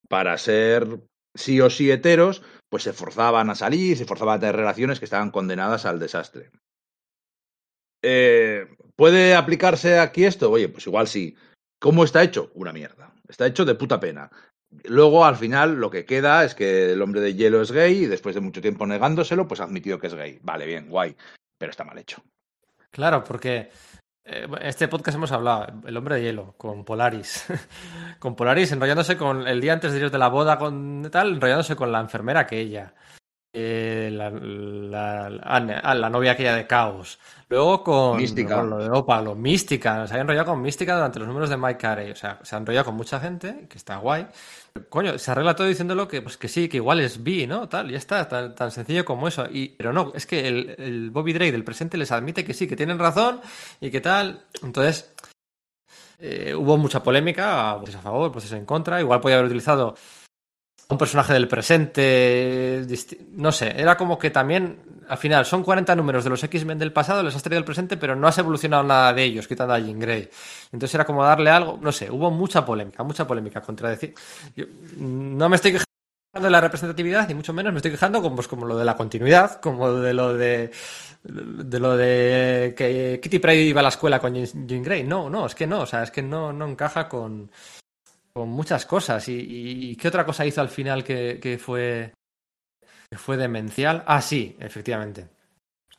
para 0.07 0.37
ser 0.37 0.99
sí 1.33 1.59
o 1.61 1.69
sí 1.71 1.89
heteros, 1.89 2.43
pues 2.75 2.83
se 2.83 2.91
forzaban 2.91 3.49
a 3.49 3.55
salir, 3.55 3.95
se 3.95 4.03
forzaban 4.03 4.35
a 4.35 4.39
tener 4.41 4.57
relaciones 4.57 4.99
que 4.99 5.05
estaban 5.05 5.31
condenadas 5.31 5.85
al 5.85 5.97
desastre. 5.97 6.51
Eh, 8.03 8.67
¿Puede 8.97 9.33
aplicarse 9.33 9.97
aquí 9.97 10.25
esto? 10.25 10.51
Oye, 10.51 10.67
pues 10.67 10.85
igual 10.85 11.07
sí. 11.07 11.37
¿Cómo 11.79 12.03
está 12.03 12.21
hecho? 12.21 12.51
Una 12.53 12.73
mierda. 12.73 13.13
Está 13.29 13.47
hecho 13.47 13.63
de 13.63 13.75
puta 13.75 14.01
pena. 14.01 14.29
Luego, 14.83 15.23
al 15.23 15.37
final, 15.37 15.75
lo 15.75 15.89
que 15.89 16.03
queda 16.03 16.43
es 16.43 16.53
que 16.53 16.91
el 16.91 17.01
hombre 17.01 17.21
de 17.21 17.35
hielo 17.35 17.61
es 17.61 17.71
gay 17.71 17.99
y 17.99 18.07
después 18.07 18.35
de 18.35 18.41
mucho 18.41 18.59
tiempo 18.59 18.85
negándoselo, 18.85 19.47
pues 19.47 19.61
ha 19.61 19.63
admitido 19.63 19.97
que 19.97 20.07
es 20.07 20.13
gay. 20.13 20.39
Vale, 20.43 20.65
bien, 20.65 20.89
guay. 20.89 21.15
Pero 21.57 21.69
está 21.69 21.85
mal 21.85 21.97
hecho. 21.97 22.21
Claro, 22.91 23.23
porque 23.23 23.69
este 24.25 24.87
podcast 24.87 25.17
hemos 25.17 25.31
hablado, 25.31 25.67
el 25.85 25.95
hombre 25.95 26.15
de 26.15 26.23
hielo, 26.23 26.55
con 26.57 26.83
Polaris. 26.83 27.45
con 28.19 28.35
Polaris 28.35 28.71
enrollándose 28.71 29.17
con 29.17 29.47
el 29.47 29.61
día 29.61 29.73
antes 29.73 29.91
de 29.93 29.99
ir 29.99 30.11
de 30.11 30.17
la 30.17 30.29
boda 30.29 30.57
con 30.57 31.07
tal, 31.11 31.33
enrollándose 31.33 31.75
con 31.75 31.91
la 31.91 31.99
enfermera 31.99 32.47
que 32.47 32.59
ella. 32.59 32.93
Eh, 33.57 34.09
la, 34.11 34.29
la, 34.29 35.29
la- 35.29 35.79
ah, 35.83 35.95
la 35.95 36.09
novia 36.09 36.33
aquella 36.33 36.55
de 36.55 36.67
Caos. 36.67 37.17
Luego 37.47 37.83
con, 37.83 38.17
Mística. 38.17 38.57
con 38.57 38.69
lo 38.71 38.77
de 38.79 38.89
Ópalo, 38.89 39.33
Mística. 39.35 40.05
Se 40.07 40.13
había 40.13 40.23
enrollado 40.23 40.47
con 40.51 40.61
Mística 40.61 40.95
durante 40.95 41.19
los 41.19 41.27
números 41.27 41.49
de 41.49 41.55
Mike 41.57 41.77
Carey. 41.77 42.11
O 42.11 42.15
sea, 42.15 42.39
se 42.43 42.55
ha 42.55 42.59
enrollado 42.59 42.85
con 42.85 42.95
mucha 42.95 43.19
gente, 43.19 43.67
que 43.69 43.77
está 43.77 43.97
guay. 43.97 44.27
Coño, 44.89 45.17
se 45.17 45.31
arregla 45.31 45.55
todo 45.55 45.67
diciéndolo 45.67 46.05
que, 46.07 46.21
pues, 46.21 46.35
que 46.35 46.49
sí, 46.49 46.67
que 46.67 46.77
igual 46.77 46.99
es 46.99 47.23
bi, 47.23 47.47
¿no? 47.47 47.69
Tal, 47.69 47.89
ya 47.89 47.97
está, 47.97 48.27
tan, 48.27 48.53
tan 48.55 48.71
sencillo 48.71 49.05
como 49.05 49.27
eso. 49.29 49.45
Y, 49.49 49.69
pero 49.69 49.93
no, 49.93 50.11
es 50.13 50.25
que 50.25 50.47
el, 50.47 50.75
el 50.77 51.11
Bobby 51.11 51.31
Drake 51.31 51.53
del 51.53 51.63
presente 51.63 51.97
les 51.97 52.11
admite 52.11 52.43
que 52.43 52.53
sí, 52.53 52.67
que 52.67 52.75
tienen 52.75 52.99
razón 52.99 53.39
y 53.79 53.89
que 53.89 54.01
tal. 54.01 54.43
Entonces, 54.63 55.13
eh, 56.19 56.53
hubo 56.55 56.77
mucha 56.77 57.01
polémica, 57.03 57.77
pues 57.79 57.95
a 57.95 57.99
favor, 58.01 58.31
pues 58.31 58.51
en 58.51 58.65
contra. 58.65 58.99
Igual 58.99 59.21
podía 59.21 59.35
haber 59.37 59.45
utilizado 59.47 59.95
un 60.87 60.97
personaje 60.97 61.33
del 61.33 61.47
presente, 61.47 62.85
no 63.31 63.51
sé, 63.51 63.73
era 63.75 63.97
como 63.97 64.19
que 64.19 64.29
también, 64.29 64.77
al 65.07 65.17
final, 65.17 65.45
son 65.45 65.63
40 65.63 65.95
números 65.95 66.23
de 66.23 66.29
los 66.29 66.43
X-Men 66.43 66.77
del 66.77 66.93
pasado, 66.93 67.23
les 67.23 67.35
has 67.35 67.41
traído 67.41 67.59
el 67.59 67.65
presente, 67.65 67.97
pero 67.97 68.15
no 68.15 68.27
has 68.27 68.37
evolucionado 68.37 68.83
nada 68.83 69.11
de 69.13 69.23
ellos, 69.23 69.47
quitando 69.47 69.73
a 69.73 69.79
Jean 69.79 69.99
Grey. 69.99 70.29
Entonces 70.71 70.93
era 70.93 71.05
como 71.05 71.23
darle 71.23 71.49
algo, 71.49 71.79
no 71.81 71.91
sé, 71.91 72.11
hubo 72.11 72.29
mucha 72.29 72.63
polémica, 72.63 73.03
mucha 73.03 73.25
polémica 73.25 73.61
contra 73.61 73.89
decir... 73.89 74.13
yo, 74.55 74.65
no 74.97 75.49
me 75.49 75.55
estoy 75.55 75.71
quejando 75.71 75.85
de 76.33 76.49
la 76.49 76.61
representatividad, 76.61 77.27
ni 77.27 77.33
mucho 77.33 77.53
menos 77.53 77.73
me 77.73 77.77
estoy 77.77 77.91
quejando 77.91 78.21
como, 78.21 78.35
pues, 78.35 78.47
como 78.47 78.65
lo 78.65 78.77
de 78.77 78.85
la 78.85 78.95
continuidad, 78.95 79.59
como 79.61 79.91
de 79.91 80.13
lo 80.13 80.33
de 80.33 80.71
de 81.23 81.79
lo 81.79 81.97
de 81.97 82.75
que 82.77 83.19
Kitty 83.19 83.39
Pryde 83.39 83.63
iba 83.63 83.79
a 83.79 83.83
la 83.83 83.89
escuela 83.89 84.19
con 84.19 84.35
Jean 84.35 84.67
Jean 84.67 84.83
Grey. 84.83 85.03
No, 85.03 85.27
no, 85.27 85.47
es 85.47 85.55
que 85.55 85.65
no, 85.65 85.79
o 85.81 85.85
sea, 85.87 86.03
es 86.03 86.11
que 86.11 86.21
no, 86.21 86.53
no 86.53 86.67
encaja 86.67 87.09
con, 87.09 87.49
con 88.35 88.49
muchas 88.49 88.85
cosas. 88.85 89.23
¿Y, 89.29 89.95
qué 89.95 90.09
otra 90.09 90.25
cosa 90.25 90.45
hizo 90.45 90.59
al 90.59 90.67
final 90.67 91.05
que, 91.05 91.59
fue, 91.63 92.11
que 93.09 93.17
fue 93.17 93.37
demencial? 93.37 94.03
Ah, 94.05 94.21
sí, 94.21 94.57
efectivamente. 94.59 95.29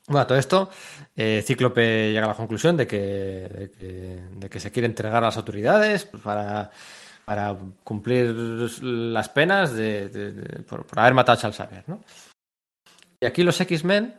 Bueno, 0.07 0.27
todo 0.27 0.37
esto, 0.37 0.69
eh, 1.15 1.43
Cíclope 1.45 2.11
llega 2.11 2.25
a 2.25 2.29
la 2.29 2.35
conclusión 2.35 2.77
de 2.77 2.85
que, 2.85 3.71
de 4.35 4.49
que, 4.49 4.59
se 4.59 4.71
quiere 4.71 4.85
entregar 4.85 5.17
a 5.17 5.27
las 5.27 5.37
autoridades 5.37 6.05
para, 6.05 6.69
para 7.25 7.57
cumplir 7.83 8.27
las 8.27 9.29
penas 9.29 9.73
de, 9.73 10.63
por, 10.69 10.85
haber 10.95 11.15
matado 11.15 11.39
a 11.39 11.51
Charles 11.51 11.87
¿no? 11.87 12.01
Y 13.19 13.25
aquí 13.25 13.41
los 13.41 13.59
X-Men 13.59 14.13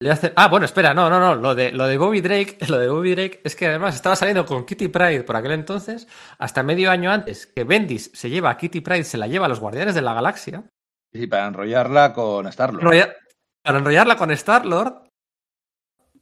le. 0.00 0.32
Ah, 0.36 0.48
bueno, 0.48 0.64
espera, 0.66 0.94
no, 0.94 1.08
no, 1.10 1.20
no, 1.20 1.34
lo 1.34 1.54
de, 1.54 1.72
lo 1.72 1.86
de 1.86 1.98
Bobby 1.98 2.20
Drake, 2.20 2.58
lo 2.68 2.78
de 2.78 2.88
Bobby 2.88 3.14
Drake 3.14 3.40
es 3.44 3.54
que 3.54 3.66
además 3.66 3.94
estaba 3.94 4.16
saliendo 4.16 4.44
con 4.46 4.64
Kitty 4.64 4.88
Pride 4.88 5.22
por 5.24 5.36
aquel 5.36 5.52
entonces, 5.52 6.08
hasta 6.38 6.62
medio 6.62 6.90
año 6.90 7.10
antes 7.10 7.46
que 7.46 7.64
Bendis 7.64 8.10
se 8.14 8.30
lleva 8.30 8.50
a 8.50 8.56
Kitty 8.56 8.80
Pride, 8.80 9.04
se 9.04 9.18
la 9.18 9.26
lleva 9.26 9.46
a 9.46 9.48
los 9.48 9.60
Guardianes 9.60 9.94
de 9.94 10.02
la 10.02 10.14
Galaxia, 10.14 10.64
Sí, 11.12 11.26
para 11.26 11.48
enrollarla 11.48 12.12
con 12.12 12.46
Starlord. 12.52 12.82
enrolla- 12.82 13.16
para 13.64 13.78
enrollarla 13.78 14.16
con 14.16 14.30
Star-Lord, 14.30 15.08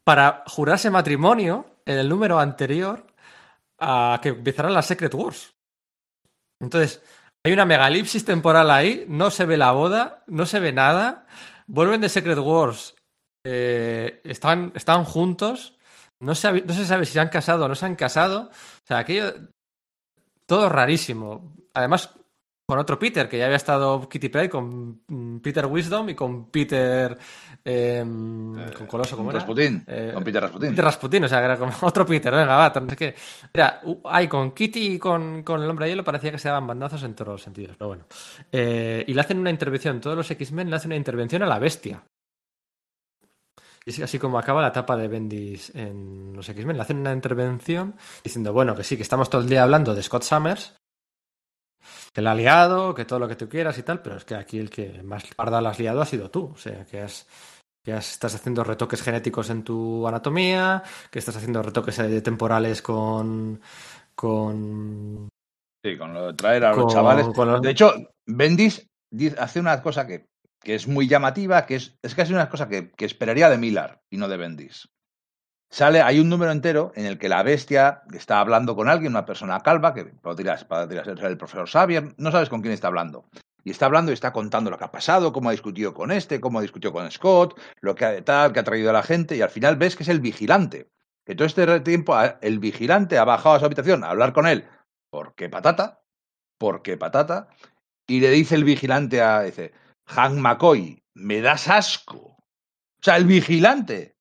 para 0.02 0.42
jurarse 0.46 0.90
matrimonio 0.90 1.66
en 1.84 1.98
el 1.98 2.08
número 2.08 2.38
anterior 2.40 3.06
a 3.78 4.18
que 4.22 4.30
empezarán 4.30 4.72
las 4.74 4.86
Secret 4.86 5.12
Wars. 5.14 5.52
Entonces, 6.60 7.02
hay 7.44 7.52
una 7.52 7.66
megalipsis 7.66 8.24
temporal 8.24 8.70
ahí, 8.70 9.04
no 9.08 9.30
se 9.30 9.44
ve 9.44 9.56
la 9.56 9.70
boda, 9.72 10.24
no 10.26 10.46
se 10.46 10.58
ve 10.58 10.72
nada, 10.72 11.26
vuelven 11.66 12.00
de 12.00 12.08
Secret 12.08 12.38
Wars, 12.38 12.96
eh, 13.50 14.20
están, 14.24 14.72
están 14.74 15.04
juntos, 15.04 15.78
no 16.20 16.34
se, 16.34 16.60
no 16.60 16.74
se 16.74 16.84
sabe 16.84 17.06
si 17.06 17.14
se 17.14 17.20
han 17.20 17.28
casado 17.30 17.64
o 17.64 17.68
no 17.68 17.74
se 17.74 17.86
han 17.86 17.96
casado, 17.96 18.50
o 18.50 18.86
sea, 18.86 18.98
aquello, 18.98 19.32
todo 20.44 20.68
rarísimo. 20.68 21.54
Además, 21.72 22.10
con 22.66 22.78
otro 22.78 22.98
Peter, 22.98 23.26
que 23.26 23.38
ya 23.38 23.46
había 23.46 23.56
estado 23.56 24.06
Kitty 24.06 24.28
Pryde 24.28 24.50
con 24.50 25.00
mm, 25.06 25.38
Peter 25.38 25.64
Wisdom 25.64 26.10
y 26.10 26.14
con 26.14 26.50
Peter... 26.50 27.16
eh, 27.64 28.04
con 28.76 28.86
Coloso, 28.86 29.16
¿cómo 29.16 29.30
era? 29.30 29.38
Rasputin, 29.38 29.82
Eh, 29.86 30.10
con 30.12 30.22
Peter 30.22 30.42
Rasputin. 30.42 30.70
Peter 30.70 30.84
Rasputin, 30.84 31.24
o 31.24 31.28
sea, 31.28 31.38
que 31.38 31.44
era 31.46 31.56
como 31.56 31.72
otro 31.80 32.04
Peter, 32.04 32.30
venga, 32.34 32.56
va, 32.56 32.86
sé 32.90 32.96
qué. 32.96 33.14
Era, 33.54 33.80
ahí 34.04 34.28
con 34.28 34.50
Kitty 34.50 34.86
y 34.94 34.98
con, 34.98 35.42
con 35.42 35.62
el 35.62 35.70
hombre 35.70 35.86
de 35.86 35.92
hielo 35.92 36.04
parecía 36.04 36.30
que 36.30 36.38
se 36.38 36.48
daban 36.48 36.66
bandazos 36.66 37.02
en 37.04 37.14
todos 37.14 37.32
los 37.32 37.42
sentidos, 37.42 37.74
pero 37.78 37.88
bueno. 37.88 38.04
Eh, 38.52 39.02
y 39.06 39.14
le 39.14 39.20
hacen 39.22 39.38
una 39.38 39.48
intervención, 39.50 39.98
todos 39.98 40.18
los 40.18 40.30
X-Men 40.30 40.68
le 40.68 40.76
hacen 40.76 40.90
una 40.90 40.96
intervención 40.96 41.42
a 41.42 41.46
la 41.46 41.58
bestia. 41.58 42.02
Es 43.88 43.98
así 44.00 44.18
como 44.18 44.38
acaba 44.38 44.60
la 44.60 44.68
etapa 44.68 44.96
de 44.96 45.08
Bendis 45.08 45.74
en 45.74 46.32
los 46.34 46.48
X-Men. 46.48 46.76
Le 46.76 46.82
hacen 46.82 46.98
una 46.98 47.12
intervención 47.12 47.94
diciendo, 48.22 48.52
bueno, 48.52 48.74
que 48.74 48.84
sí, 48.84 48.96
que 48.96 49.02
estamos 49.02 49.30
todo 49.30 49.40
el 49.42 49.48
día 49.48 49.62
hablando 49.62 49.94
de 49.94 50.02
Scott 50.02 50.24
Summers, 50.24 50.76
que 52.12 52.20
la 52.20 52.32
ha 52.32 52.34
liado, 52.34 52.94
que 52.94 53.04
todo 53.06 53.18
lo 53.18 53.28
que 53.28 53.36
tú 53.36 53.48
quieras 53.48 53.78
y 53.78 53.82
tal, 53.82 54.02
pero 54.02 54.16
es 54.16 54.24
que 54.24 54.34
aquí 54.34 54.58
el 54.58 54.68
que 54.68 55.02
más 55.02 55.24
parda 55.34 55.60
la 55.60 55.70
has 55.70 55.78
liado 55.78 56.02
ha 56.02 56.06
sido 56.06 56.30
tú. 56.30 56.50
O 56.54 56.56
sea, 56.58 56.84
que 56.84 57.00
has, 57.00 57.26
que 57.82 57.92
has- 57.94 58.12
estás 58.12 58.34
haciendo 58.34 58.62
retoques 58.62 59.00
genéticos 59.02 59.48
en 59.50 59.62
tu 59.64 60.06
anatomía, 60.06 60.82
que 61.10 61.18
estás 61.18 61.36
haciendo 61.36 61.62
retoques 61.62 61.96
temporales 62.22 62.82
con. 62.82 63.60
con. 64.14 65.28
Sí, 65.84 65.96
con 65.96 66.12
lo 66.12 66.26
de 66.26 66.34
traer 66.34 66.64
a 66.64 66.68
los 66.70 66.78
con- 66.78 66.88
chavales. 66.88 67.28
con 67.28 67.50
los- 67.52 67.62
De 67.62 67.70
hecho, 67.70 67.94
Bendis 68.26 68.86
di- 69.10 69.28
hace 69.38 69.60
una 69.60 69.80
cosa 69.80 70.06
que, 70.06 70.26
que 70.60 70.74
es 70.74 70.88
muy 70.88 71.08
llamativa, 71.08 71.66
que 71.66 71.76
es, 71.76 71.98
es 72.02 72.14
casi 72.14 72.32
una 72.32 72.48
cosa 72.48 72.68
que, 72.68 72.90
que 72.90 73.04
esperaría 73.04 73.50
de 73.50 73.58
Millar 73.58 74.02
y 74.10 74.16
no 74.16 74.28
de 74.28 74.36
Bendis. 74.36 74.88
Sale, 75.70 76.00
hay 76.00 76.18
un 76.18 76.30
número 76.30 76.50
entero 76.50 76.92
en 76.94 77.04
el 77.04 77.18
que 77.18 77.28
la 77.28 77.42
bestia 77.42 78.02
está 78.12 78.40
hablando 78.40 78.74
con 78.74 78.88
alguien, 78.88 79.12
una 79.12 79.26
persona 79.26 79.60
calva, 79.60 79.92
que 79.92 80.06
podría, 80.06 80.56
podría 80.56 81.04
ser 81.04 81.22
el 81.24 81.36
profesor 81.36 81.68
Xavier, 81.68 82.14
no 82.16 82.30
sabes 82.30 82.48
con 82.48 82.62
quién 82.62 82.72
está 82.72 82.88
hablando. 82.88 83.28
Y 83.64 83.70
está 83.70 83.84
hablando 83.84 84.10
y 84.10 84.14
está 84.14 84.32
contando 84.32 84.70
lo 84.70 84.78
que 84.78 84.84
ha 84.84 84.90
pasado, 84.90 85.32
cómo 85.32 85.50
ha 85.50 85.52
discutido 85.52 85.92
con 85.92 86.10
este, 86.10 86.40
cómo 86.40 86.58
ha 86.58 86.62
discutido 86.62 86.92
con 86.92 87.10
Scott, 87.10 87.60
lo 87.80 87.94
que 87.94 88.06
ha, 88.06 88.24
tal, 88.24 88.52
que 88.52 88.60
ha 88.60 88.64
traído 88.64 88.88
a 88.88 88.94
la 88.94 89.02
gente, 89.02 89.36
y 89.36 89.42
al 89.42 89.50
final 89.50 89.76
ves 89.76 89.94
que 89.94 90.04
es 90.04 90.08
el 90.08 90.20
vigilante. 90.20 90.90
Que 91.26 91.34
todo 91.34 91.44
este 91.44 91.80
tiempo 91.80 92.16
el 92.40 92.58
vigilante 92.60 93.18
ha 93.18 93.24
bajado 93.24 93.56
a 93.56 93.58
su 93.58 93.66
habitación 93.66 94.04
a 94.04 94.10
hablar 94.10 94.32
con 94.32 94.46
él, 94.46 94.66
porque 95.10 95.50
patata, 95.50 96.00
porque 96.56 96.96
patata, 96.96 97.48
y 98.06 98.20
le 98.20 98.30
dice 98.30 98.54
el 98.54 98.64
vigilante 98.64 99.20
a, 99.20 99.42
dice, 99.42 99.72
Hank 100.08 100.34
McCoy, 100.34 101.02
me 101.14 101.40
das 101.40 101.68
asco. 101.68 102.18
O 102.18 103.02
sea, 103.02 103.16
el 103.16 103.26
vigilante. 103.26 104.16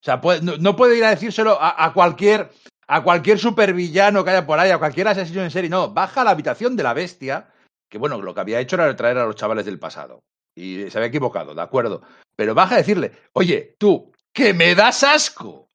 O 0.00 0.04
sea, 0.04 0.20
no, 0.40 0.76
puede 0.76 0.96
ir 0.96 1.04
a 1.04 1.10
decírselo 1.10 1.60
a, 1.60 1.84
a 1.84 1.92
cualquier 1.92 2.50
a 2.92 3.04
cualquier 3.04 3.38
supervillano 3.38 4.24
que 4.24 4.30
haya 4.30 4.46
por 4.46 4.58
ahí, 4.58 4.72
a 4.72 4.78
cualquier 4.78 5.06
asesino 5.06 5.44
en 5.44 5.52
serie. 5.52 5.70
No, 5.70 5.92
baja 5.92 6.22
a 6.22 6.24
la 6.24 6.30
habitación 6.30 6.74
de 6.76 6.82
la 6.82 6.92
bestia, 6.92 7.48
que 7.88 7.98
bueno, 7.98 8.20
lo 8.20 8.34
que 8.34 8.40
había 8.40 8.58
hecho 8.58 8.74
era 8.74 8.96
traer 8.96 9.18
a 9.18 9.26
los 9.26 9.36
chavales 9.36 9.64
del 9.64 9.78
pasado. 9.78 10.24
Y 10.56 10.90
se 10.90 10.98
había 10.98 11.08
equivocado, 11.08 11.54
de 11.54 11.62
acuerdo. 11.62 12.02
Pero 12.34 12.52
baja 12.52 12.74
a 12.74 12.78
decirle, 12.78 13.12
oye, 13.32 13.76
tú, 13.78 14.12
que 14.32 14.54
me 14.54 14.74
das 14.74 15.04
asco. 15.04 15.69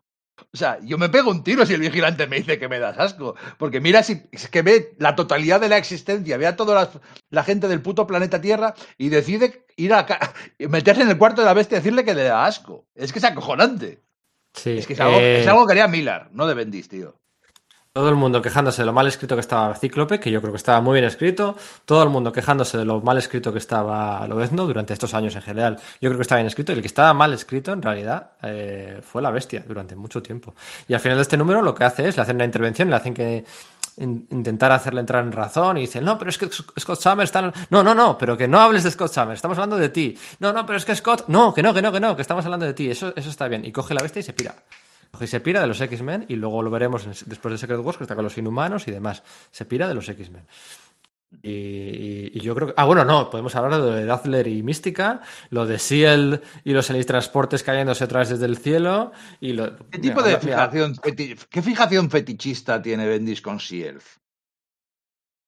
O 0.54 0.58
sea, 0.58 0.80
yo 0.84 0.98
me 0.98 1.10
pego 1.10 1.32
un 1.32 1.44
tiro 1.44 1.66
si 1.66 1.74
el 1.74 1.80
vigilante 1.82 2.28
me 2.28 2.38
dice 2.38 2.60
que 2.60 2.68
me 2.68 2.80
das 2.80 2.98
asco. 2.98 3.36
Porque 3.58 3.80
mira, 3.80 4.04
si 4.04 4.24
es 4.32 4.50
que 4.50 4.62
ve 4.62 4.96
la 5.00 5.16
totalidad 5.16 5.62
de 5.62 5.70
la 5.70 5.78
existencia, 5.78 6.38
ve 6.38 6.48
a 6.48 6.56
toda 6.56 6.76
la, 6.76 6.90
la 7.30 7.44
gente 7.44 7.68
del 7.68 7.82
puto 7.82 8.06
planeta 8.06 8.42
Tierra 8.42 8.74
y 8.98 9.10
decide 9.10 9.66
ir 9.78 9.94
a 9.94 10.06
ca- 10.06 10.34
meterse 10.60 11.04
en 11.04 11.10
el 11.10 11.18
cuarto 11.18 11.42
de 11.42 11.46
la 11.46 11.54
bestia 11.54 11.78
y 11.78 11.80
decirle 11.80 12.04
que 12.04 12.14
le 12.16 12.24
da 12.24 12.46
asco. 12.46 12.86
Es 12.96 13.14
que 13.14 13.20
es 13.20 13.26
acojonante. 13.26 14.02
Sí, 14.54 14.78
Es 14.78 14.88
que 14.88 14.94
es 14.94 15.00
algo, 15.00 15.18
eh, 15.20 15.42
es 15.42 15.48
algo 15.48 15.66
que 15.66 15.72
haría 15.74 15.88
Millar, 15.88 16.30
no 16.32 16.48
de 16.48 16.54
Bendis, 16.54 16.88
tío. 16.88 17.20
Todo 17.96 18.10
el 18.10 18.16
mundo 18.16 18.42
quejándose 18.42 18.82
de 18.82 18.88
lo 18.88 18.92
mal 18.92 19.08
escrito 19.08 19.36
que 19.36 19.40
estaba 19.40 19.74
Cíclope, 19.74 20.20
que 20.20 20.30
yo 20.30 20.42
creo 20.42 20.52
que 20.52 20.58
estaba 20.58 20.82
muy 20.82 20.96
bien 20.96 21.06
escrito. 21.06 21.56
Todo 21.86 22.04
el 22.04 22.10
mundo 22.10 22.34
quejándose 22.34 22.78
de 22.78 22.84
lo 22.84 23.00
mal 23.00 23.18
escrito 23.18 23.54
que 23.54 23.60
estaba 23.60 24.28
Lobezno 24.28 24.66
durante 24.66 24.92
estos 24.92 25.14
años 25.14 25.34
en 25.38 25.42
general. 25.42 25.78
Yo 26.02 26.10
creo 26.10 26.18
que 26.18 26.24
estaba 26.24 26.40
bien 26.40 26.48
escrito. 26.48 26.74
Y 26.74 26.76
el 26.76 26.82
que 26.82 26.88
estaba 26.88 27.14
mal 27.14 27.32
escrito, 27.32 27.72
en 27.72 27.82
realidad, 27.82 28.32
eh, 28.44 29.00
fue 29.02 29.22
la 29.22 29.32
bestia 29.32 29.64
durante 29.66 29.96
mucho 29.96 30.22
tiempo. 30.22 30.56
Y 30.90 30.94
al 30.94 31.00
final 31.00 31.18
de 31.18 31.22
este 31.22 31.38
número 31.38 31.62
lo 31.62 31.74
que 31.74 31.86
hace 31.86 32.10
es, 32.10 32.18
le 32.18 32.24
hacen 32.24 32.36
una 32.36 32.44
intervención, 32.44 32.90
le 32.90 32.98
hacen 32.98 33.14
que 33.14 33.46
in- 33.96 34.28
intentar 34.30 34.74
hacerle 34.74 35.00
entrar 35.00 35.24
en 35.24 35.32
razón 35.32 35.78
y 35.78 35.82
dicen, 35.82 36.04
no, 36.04 36.18
pero 36.18 36.32
es 36.32 36.38
que 36.38 36.50
Scott 36.52 37.00
Summers 37.00 37.30
está... 37.30 37.54
No, 37.70 37.82
no, 37.82 37.96
no, 37.96 38.18
pero 38.18 38.36
que 38.36 38.46
no 38.46 38.60
hables 38.60 38.84
de 38.84 38.92
Scott 38.92 39.14
Summers, 39.14 39.38
estamos 39.38 39.58
hablando 39.58 39.78
de 39.78 39.88
ti. 39.88 40.18
No, 40.42 40.52
no, 40.52 40.66
pero 40.66 40.76
es 40.78 40.84
que 40.84 40.94
Scott... 40.98 41.30
No, 41.30 41.54
que 41.54 41.64
no, 41.64 41.74
que 41.74 41.82
no, 41.82 41.94
que 41.94 42.02
no, 42.02 42.14
que 42.14 42.24
estamos 42.24 42.44
hablando 42.44 42.66
de 42.66 42.74
ti. 42.74 42.92
Eso, 42.92 43.14
eso 43.16 43.30
está 43.30 43.48
bien. 43.48 43.64
Y 43.64 43.72
coge 43.72 43.94
la 43.94 44.02
bestia 44.02 44.20
y 44.20 44.24
se 44.24 44.34
pira. 44.34 44.54
Y 45.22 45.28
se 45.28 45.40
pira 45.40 45.62
de 45.62 45.68
los 45.68 45.80
X-Men 45.82 46.26
y 46.28 46.36
luego 46.36 46.62
lo 46.62 46.70
veremos 46.70 47.06
después 47.26 47.52
de 47.52 47.58
Secret 47.58 47.80
Wars, 47.80 47.98
que 47.98 48.04
está 48.04 48.16
con 48.16 48.24
los 48.24 48.38
inhumanos 48.38 48.88
y 48.88 48.92
demás. 48.92 49.24
Se 49.52 49.66
pira 49.66 49.88
de 49.88 49.94
los 49.96 50.08
X-Men. 50.10 50.46
Y, 51.42 51.50
y- 51.52 52.32
y 52.34 52.40
yo 52.40 52.56
creo 52.56 52.68
que. 52.70 52.74
Ah, 52.78 52.86
bueno, 52.86 53.04
no, 53.04 53.30
podemos 53.30 53.56
hablar 53.56 53.82
de 53.82 53.88
lo 53.88 53.94
de 53.94 54.06
Dazzler 54.06 54.48
y 54.48 54.64
Mística, 54.64 55.22
lo 55.50 55.66
de 55.66 55.80
Seal 55.80 56.42
y 56.64 56.72
los 56.72 56.88
transportes 56.88 57.64
cayéndose 57.64 58.04
otra 58.06 58.20
vez 58.20 58.30
desde 58.30 58.46
el 58.46 58.58
cielo. 58.58 59.12
Y 59.42 59.54
lo, 59.54 59.76
¿Qué 59.90 60.00
tipo 60.00 60.22
Mira, 60.22 60.38
de 60.38 60.38
fijación, 60.40 60.96
qué 61.50 61.62
fijación 61.62 62.10
fetichista 62.10 62.82
tiene 62.82 63.06
Bendis 63.08 63.42
con 63.42 63.60
Sielf? 63.60 64.18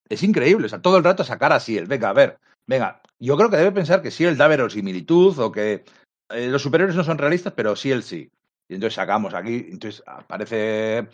Es 0.10 0.24
increíble, 0.24 0.66
o 0.66 0.70
sea, 0.70 0.82
todo 0.82 0.98
el 0.98 1.04
rato 1.04 1.24
sacar 1.24 1.52
a 1.54 1.60
Siel. 1.60 1.86
Venga, 1.86 2.10
a 2.10 2.14
ver, 2.14 2.38
venga, 2.66 3.02
yo 3.20 3.36
creo 3.38 3.50
que 3.50 3.58
debe 3.58 3.72
pensar 3.72 4.02
que 4.02 4.12
Siel 4.12 4.38
da 4.38 4.48
verosimilitud 4.48 5.38
o 5.40 5.52
que 5.52 5.84
eh, 6.30 6.48
los 6.48 6.62
superiores 6.62 6.96
no 6.96 7.04
son 7.04 7.18
realistas, 7.18 7.54
pero 7.56 7.76
Siel 7.76 8.04
sí. 8.04 8.30
Y 8.70 8.76
entonces 8.76 8.96
sacamos 8.96 9.34
aquí, 9.34 9.68
entonces 9.72 10.04
aparece 10.06 11.08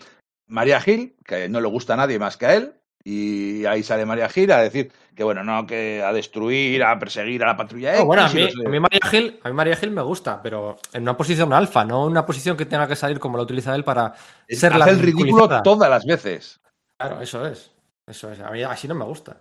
María 0.47 0.79
Gil, 0.81 1.15
que 1.23 1.47
no 1.49 1.61
le 1.61 1.67
gusta 1.67 1.93
a 1.93 1.97
nadie 1.97 2.19
más 2.19 2.37
que 2.37 2.45
a 2.45 2.55
él, 2.55 2.73
Y 3.05 3.65
ahí 3.65 3.83
sale 3.83 4.05
María 4.05 4.29
Gil 4.29 4.49
a 4.53 4.61
decir 4.61 4.89
que, 5.13 5.25
bueno, 5.25 5.43
no, 5.43 5.67
que 5.67 6.01
a 6.01 6.13
destruir, 6.13 6.81
a 6.85 6.97
perseguir 6.97 7.43
a 7.43 7.47
la 7.47 7.57
patrulla 7.57 7.89
X. 7.91 7.99
No, 7.99 8.05
bueno, 8.05 8.23
a 8.23 8.29
mí, 8.29 8.39
los- 8.43 8.55
a 8.65 8.69
mí 8.69 8.79
María 8.79 8.99
Gil, 9.03 9.39
a 9.43 9.49
mí 9.49 9.53
María 9.53 9.75
Gil 9.75 9.91
me 9.91 10.01
gusta, 10.01 10.41
pero 10.41 10.77
en 10.93 11.01
una 11.01 11.17
posición 11.17 11.51
alfa, 11.51 11.83
no 11.83 12.05
en 12.05 12.11
una 12.11 12.25
posición 12.25 12.55
que 12.55 12.65
tenga 12.65 12.87
que 12.87 12.95
salir 12.95 13.19
como 13.19 13.35
la 13.35 13.43
utiliza 13.43 13.75
él 13.75 13.83
para 13.83 14.13
es- 14.47 14.57
ser 14.57 14.73
la 14.77 14.85
el 14.85 14.99
ridículo 14.99 15.61
todas 15.63 15.89
las 15.89 16.05
veces. 16.05 16.61
Claro, 16.97 17.19
eso 17.21 17.45
es. 17.45 17.71
Eso 18.07 18.31
es. 18.31 18.39
A 18.39 18.51
mí 18.51 18.63
así 18.63 18.87
no 18.87 18.95
me 18.95 19.03
gusta. 19.03 19.37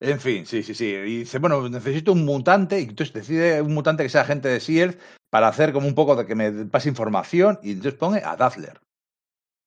En 0.00 0.20
fin, 0.20 0.44
sí, 0.46 0.62
sí, 0.62 0.74
sí. 0.74 0.86
Y 0.86 1.18
dice, 1.20 1.38
bueno, 1.38 1.68
necesito 1.68 2.12
un 2.12 2.24
mutante, 2.24 2.80
y 2.80 2.84
entonces 2.84 3.14
decide 3.14 3.62
un 3.62 3.72
mutante 3.72 4.02
que 4.02 4.08
sea 4.08 4.22
agente 4.22 4.48
de 4.48 4.60
SEAL 4.60 4.98
para 5.36 5.48
hacer 5.48 5.74
como 5.74 5.86
un 5.86 5.94
poco 5.94 6.16
de 6.16 6.24
que 6.24 6.34
me 6.34 6.50
pase 6.64 6.88
información, 6.88 7.58
y 7.62 7.72
entonces 7.72 7.98
pone 7.98 8.22
a 8.24 8.36
Dazzler. 8.36 8.80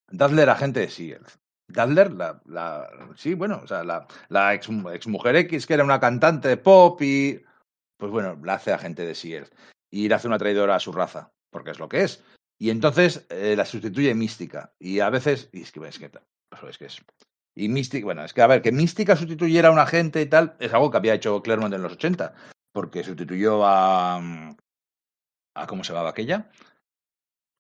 Dazzler, 0.10 0.50
agente 0.50 0.80
de 0.80 0.90
SEAL. 0.90 1.24
Dazzler, 1.68 2.12
la, 2.12 2.42
la 2.48 2.90
sí, 3.16 3.36
bueno, 3.36 3.62
o 3.64 3.68
sea, 3.68 3.84
la, 3.84 4.08
la 4.30 4.56
ex, 4.56 4.68
mujer 4.68 5.36
X, 5.36 5.68
que 5.68 5.76
era 5.76 5.84
una 5.84 6.00
cantante 6.00 6.48
de 6.48 6.58
pop, 6.58 7.00
y 7.04 7.44
pues 7.98 8.12
bueno, 8.12 8.36
la 8.44 8.56
hace 8.56 8.74
agente 8.74 9.06
de 9.06 9.14
SEAL. 9.14 9.48
Y 9.92 10.10
le 10.10 10.16
hace 10.16 10.28
una 10.28 10.40
traidora 10.40 10.76
a 10.76 10.80
su 10.80 10.92
raza, 10.92 11.30
porque 11.52 11.70
es 11.70 11.78
lo 11.78 11.88
que 11.88 12.02
es. 12.02 12.24
Y 12.58 12.72
entonces 12.72 13.28
eh, 13.30 13.54
la 13.56 13.66
sustituye 13.66 14.16
Mística. 14.16 14.74
Y 14.80 15.02
a 15.02 15.12
veces, 15.12 15.52
y 15.54 15.62
es 15.62 15.72
que, 15.72 15.88
es 15.88 16.00
que, 16.00 16.10
pues 16.10 16.82
es 16.82 16.82
es, 16.82 17.06
y 17.56 17.70
Mística, 17.70 18.06
bueno, 18.06 18.26
es 18.26 18.34
que 18.34 18.42
a 18.42 18.48
ver, 18.48 18.64
que 18.64 18.72
Mística 18.72 19.16
sustituyera 19.16 19.70
a 19.70 19.72
un 19.72 19.78
agente 19.78 20.20
y 20.20 20.26
tal, 20.26 20.56
es 20.60 20.74
algo 20.74 20.90
que 20.90 20.98
había 20.98 21.14
hecho 21.14 21.44
Claremont 21.44 21.76
en 21.76 21.84
los 21.84 21.94
80, 21.94 22.34
porque 22.74 23.04
sustituyó 23.04 23.64
a. 23.64 24.56
a 25.56 25.68
¿Cómo 25.68 25.84
se 25.84 25.92
llamaba 25.94 26.10
aquella? 26.12 26.50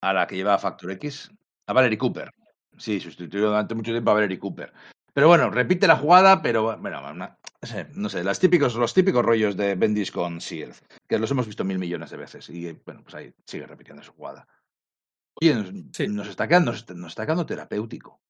A 0.01 0.13
la 0.13 0.27
que 0.27 0.35
llevaba 0.35 0.57
Factor 0.57 0.91
X, 0.91 1.31
a 1.67 1.73
Valerie 1.73 1.97
Cooper. 1.97 2.31
Sí, 2.77 2.99
sustituyó 2.99 3.47
durante 3.49 3.75
mucho 3.75 3.91
tiempo 3.91 4.11
a 4.11 4.15
Valerie 4.15 4.39
Cooper. 4.39 4.71
Pero 5.13 5.27
bueno, 5.27 5.49
repite 5.49 5.87
la 5.87 5.97
jugada, 5.97 6.41
pero 6.41 6.77
bueno, 6.77 7.13
no 7.13 8.09
sé, 8.09 8.23
los 8.23 8.39
típicos, 8.39 8.75
los 8.75 8.93
típicos 8.93 9.25
rollos 9.25 9.57
de 9.57 9.75
Bendis 9.75 10.11
con 10.11 10.37
Shield, 10.37 10.75
que 11.07 11.19
los 11.19 11.29
hemos 11.31 11.47
visto 11.47 11.65
mil 11.65 11.79
millones 11.79 12.09
de 12.11 12.17
veces. 12.17 12.49
Y 12.49 12.71
bueno, 12.85 13.01
pues 13.03 13.15
ahí 13.15 13.33
sigue 13.45 13.67
repitiendo 13.67 14.01
su 14.03 14.13
jugada. 14.13 14.47
Oye, 15.41 15.55
nos, 15.55 15.71
Sí. 15.93 16.07
nos 16.07 16.27
está 16.27 16.47
quedando, 16.47 16.71
nos, 16.71 16.87
nos 16.91 17.11
está 17.11 17.25
quedando 17.25 17.45
terapéutico. 17.45 18.21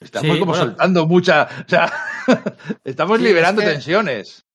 Estamos 0.00 0.32
Sí, 0.32 0.38
como 0.40 0.52
bueno. 0.52 0.64
soltando 0.66 1.06
mucha. 1.06 1.44
O 1.66 1.68
sea, 1.68 1.92
estamos 2.84 3.18
Sí, 3.18 3.24
liberando 3.24 3.60
es 3.62 3.66
que- 3.68 3.72
tensiones. 3.74 4.46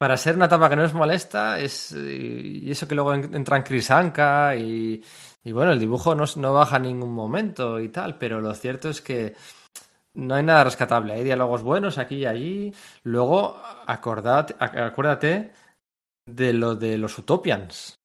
Para 0.00 0.16
ser 0.16 0.34
una 0.36 0.46
etapa 0.46 0.70
que 0.70 0.76
no 0.76 0.84
es 0.84 0.94
molesta, 0.94 1.60
es 1.60 1.92
y 1.92 2.70
eso 2.70 2.88
que 2.88 2.94
luego 2.94 3.12
en- 3.12 3.34
entran 3.34 3.62
Chris 3.62 3.90
Anka 3.90 4.56
y, 4.56 5.04
y 5.44 5.52
bueno, 5.52 5.72
el 5.72 5.78
dibujo 5.78 6.14
no, 6.14 6.24
no 6.36 6.54
baja 6.54 6.76
en 6.78 6.84
ningún 6.84 7.12
momento 7.12 7.78
y 7.78 7.90
tal, 7.90 8.16
pero 8.16 8.40
lo 8.40 8.54
cierto 8.54 8.88
es 8.88 9.02
que 9.02 9.34
no 10.14 10.34
hay 10.36 10.42
nada 10.42 10.64
rescatable. 10.64 11.12
Hay 11.12 11.24
diálogos 11.24 11.62
buenos 11.62 11.98
aquí 11.98 12.16
y 12.16 12.26
allí. 12.26 12.74
Luego, 13.04 13.60
acordate, 13.86 14.56
ac- 14.58 14.80
acuérdate 14.86 15.52
de 16.26 16.52
lo 16.54 16.76
de 16.76 16.96
los 16.98 17.18
Utopians, 17.18 17.96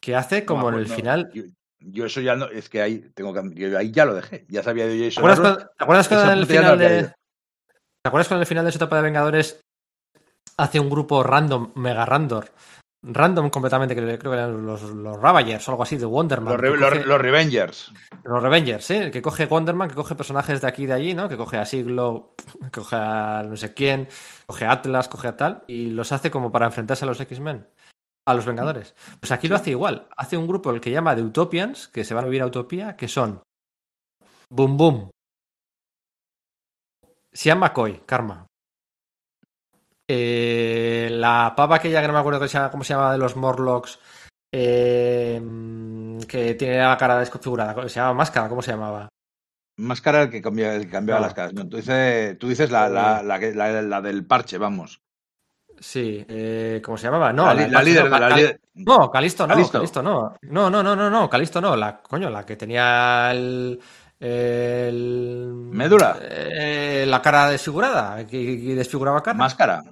que 0.00 0.16
hace 0.16 0.44
como 0.44 0.70
No, 0.70 0.76
en 0.76 0.82
el 0.84 0.88
no, 0.88 0.94
final. 0.94 1.30
Yo, 1.34 1.42
yo 1.80 2.06
eso 2.06 2.20
ya 2.20 2.36
no. 2.36 2.46
Es 2.46 2.68
que 2.68 2.82
ahí 2.82 2.98
tengo 3.14 3.34
que. 3.34 3.42
yo 3.54 3.76
ahí 3.76 3.90
ya 3.90 4.04
lo 4.04 4.14
dejé. 4.14 4.46
Ya 4.48 4.62
sabía 4.62 4.86
yo 4.86 4.92
¿Te 4.92 5.08
eso. 5.08 5.20
acuerdas 5.20 5.40
cuando, 5.40 5.58
¿te 5.76 5.84
acuerdas 5.84 6.08
cuando 6.08 6.32
en 6.32 6.38
el 6.38 6.46
final 6.46 6.78
de. 6.78 7.02
¿Te 8.02 8.08
acuerdas 8.08 8.28
cuando 8.28 8.40
en 8.40 8.42
el 8.42 8.48
final 8.48 8.64
de 8.64 8.72
su 8.72 8.78
etapa 8.78 8.96
de 8.96 9.02
Vengadores 9.02 9.60
hace 10.56 10.80
un 10.80 10.90
grupo 10.90 11.22
random, 11.22 11.72
mega 11.76 12.04
random, 12.04 12.42
random 13.02 13.48
completamente, 13.50 13.94
que 13.94 14.00
creo 14.18 14.32
que 14.32 14.38
eran 14.38 14.66
los, 14.66 14.82
los 14.82 15.18
Ravagers 15.20 15.66
o 15.68 15.70
algo 15.72 15.82
así, 15.82 15.96
de 15.96 16.04
Wonderman? 16.06 16.52
Los, 16.52 16.60
que 16.60 16.68
re- 16.70 16.76
los- 16.76 16.92
coge- 16.92 17.04
los 17.04 17.20
Revengers. 17.20 17.92
los 18.24 18.42
Revengers, 18.42 18.84
¿sí? 18.84 19.10
Que 19.10 19.22
coge 19.22 19.46
Wonderman, 19.46 19.88
que 19.88 19.94
coge 19.94 20.14
personajes 20.14 20.60
de 20.60 20.68
aquí 20.68 20.82
y 20.82 20.86
de 20.86 20.92
allí, 20.92 21.14
¿no? 21.14 21.28
Que 21.28 21.36
coge 21.36 21.56
a 21.56 21.64
Siglo, 21.64 22.34
coge 22.72 22.96
a 22.96 23.42
no 23.48 23.56
sé 23.56 23.72
quién, 23.74 24.08
coge 24.46 24.66
a 24.66 24.72
Atlas, 24.72 25.08
coge 25.08 25.28
a 25.28 25.36
tal, 25.36 25.64
y 25.66 25.86
los 25.90 26.12
hace 26.12 26.30
como 26.30 26.52
para 26.52 26.66
enfrentarse 26.66 27.04
a 27.04 27.08
los 27.08 27.20
X-Men, 27.20 27.66
a 28.26 28.34
los 28.34 28.44
Vengadores. 28.44 28.94
Pues 29.18 29.32
aquí 29.32 29.48
lo 29.48 29.56
hace 29.56 29.70
igual. 29.70 30.06
Hace 30.16 30.36
un 30.36 30.46
grupo 30.46 30.70
el 30.70 30.80
que 30.80 30.90
llama 30.90 31.16
The 31.16 31.22
Utopians, 31.22 31.88
que 31.88 32.04
se 32.04 32.12
van 32.14 32.24
a 32.24 32.28
vivir 32.28 32.42
a 32.42 32.46
Utopía, 32.46 32.96
que 32.96 33.08
son 33.08 33.42
Boom 34.50 34.76
Boom, 34.76 35.10
Sean 37.32 37.58
McCoy, 37.58 38.02
Karma. 38.04 38.46
Eh, 40.12 41.08
la 41.12 41.52
pava 41.56 41.76
aquella 41.76 42.00
que 42.00 42.08
no 42.08 42.12
me 42.14 42.18
acuerdo 42.18 42.40
que 42.40 42.48
se 42.48 42.58
llama- 42.58 42.70
cómo 42.72 42.82
se 42.82 42.94
llama 42.94 43.12
de 43.12 43.18
los 43.18 43.36
Morlocks, 43.36 43.98
eh, 44.52 45.40
que 46.26 46.54
tiene 46.54 46.78
la 46.78 46.96
cara 46.96 47.18
desconfigurada, 47.18 47.88
se 47.88 48.00
llama 48.00 48.14
Máscara, 48.14 48.48
¿cómo 48.48 48.60
se 48.62 48.72
llamaba? 48.72 49.08
Máscara 49.78 50.22
el 50.22 50.30
que, 50.30 50.42
cambia, 50.42 50.74
el 50.74 50.86
que 50.86 50.90
cambiaba 50.90 51.20
No. 51.20 51.26
las 51.26 51.34
caras. 51.34 51.54
No, 51.54 51.68
tú 51.68 51.76
dices, 51.76 52.36
tú 52.38 52.48
dices 52.48 52.70
la, 52.70 52.88
la, 52.88 53.22
la, 53.22 53.38
que- 53.38 53.54
la- 53.54 53.82
la 53.82 54.00
del 54.00 54.26
parche, 54.26 54.58
vamos. 54.58 55.00
Sí, 55.78 56.24
eh, 56.28 56.82
¿cómo 56.84 56.98
se 56.98 57.06
llamaba? 57.06 57.32
No, 57.32 57.46
la, 57.54 57.66
la 57.68 57.82
líder. 57.82 58.04
no, 58.04 58.10
la 58.10 58.28
Cal- 58.28 58.36
líder- 58.38 58.60
No, 58.74 59.10
Calisto 59.10 59.46
no, 59.46 59.54
Calisto. 59.54 59.78
Calisto 59.78 60.02
no. 60.02 60.34
No, 60.42 60.68
no, 60.68 60.82
no, 60.82 60.94
no, 60.96 61.08
no, 61.08 61.30
Calisto 61.30 61.60
no. 61.60 61.74
La, 61.76 61.98
coño, 62.02 62.28
la 62.28 62.44
que 62.44 62.56
tenía 62.56 63.30
el. 63.30 63.80
el 64.18 65.46
¿Médula? 65.70 66.18
eh, 66.20 67.04
la 67.06 67.22
cara 67.22 67.48
desfigurada, 67.48 68.26
que, 68.26 68.60
que 68.60 68.74
desfiguraba 68.74 69.22
cara. 69.22 69.38
Máscara. 69.38 69.82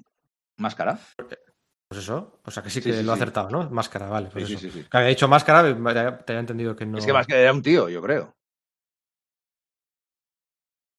Máscara. 0.58 0.98
Pues 1.16 2.02
eso, 2.02 2.40
o 2.44 2.50
sea 2.50 2.62
que 2.62 2.68
sí 2.68 2.82
que 2.82 2.92
sí, 2.92 3.02
lo 3.02 3.12
ha 3.12 3.14
acertado, 3.14 3.48
¿no? 3.48 3.70
Máscara, 3.70 4.08
vale. 4.08 4.28
Pues 4.30 4.46
Sí, 4.46 4.52
eso. 4.54 4.60
sí, 4.60 4.70
sí, 4.70 4.80
sí. 4.82 4.88
Que 4.90 4.96
había 4.98 5.08
dicho 5.08 5.26
máscara, 5.26 5.62
te 5.64 6.32
había 6.32 6.40
entendido 6.40 6.76
que 6.76 6.84
no. 6.84 6.98
Es 6.98 7.06
que 7.06 7.12
Máscara 7.14 7.40
era 7.40 7.52
un 7.52 7.62
tío, 7.62 7.88
yo 7.88 8.02
creo. 8.02 8.34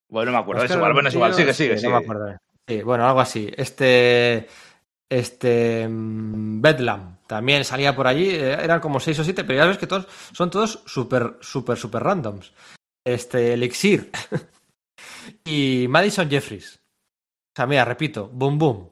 Bueno, 0.09 0.31
no 0.31 0.37
me 0.37 0.41
acuerdo. 0.41 0.63
Es 0.63 0.71
igual, 0.71 0.93
bueno, 0.93 1.09
es 1.09 1.15
igual. 1.15 1.33
Sigue, 1.35 1.53
sigue, 1.53 1.75
sí, 1.75 1.81
sigue. 1.81 1.91
No 1.93 1.99
me 1.99 2.03
acuerdo. 2.03 2.37
Sí, 2.67 2.81
bueno, 2.81 3.05
algo 3.07 3.19
así. 3.19 3.51
Este. 3.55 4.47
Este. 5.11 5.87
mm, 5.87 6.61
Bedlam 6.61 7.17
también 7.27 7.63
salía 7.63 7.95
por 7.95 8.07
allí. 8.07 8.29
eh, 8.31 8.53
Eran 8.53 8.79
como 8.79 8.99
seis 8.99 9.19
o 9.19 9.23
siete, 9.23 9.43
pero 9.43 9.59
ya 9.59 9.65
ves 9.67 9.77
que 9.77 9.85
todos 9.87 10.07
son 10.33 10.49
todos 10.49 10.81
súper, 10.87 11.37
súper, 11.41 11.77
súper 11.77 12.01
randoms. 12.03 12.53
Este. 13.05 13.53
Elixir. 13.53 14.09
y 15.45 15.85
Madison 15.87 16.27
Jeffries. 16.29 16.77
O 16.77 17.53
sea, 17.55 17.67
mira, 17.67 17.85
repito. 17.85 18.27
Boom 18.29 18.57
Boom. 18.57 18.89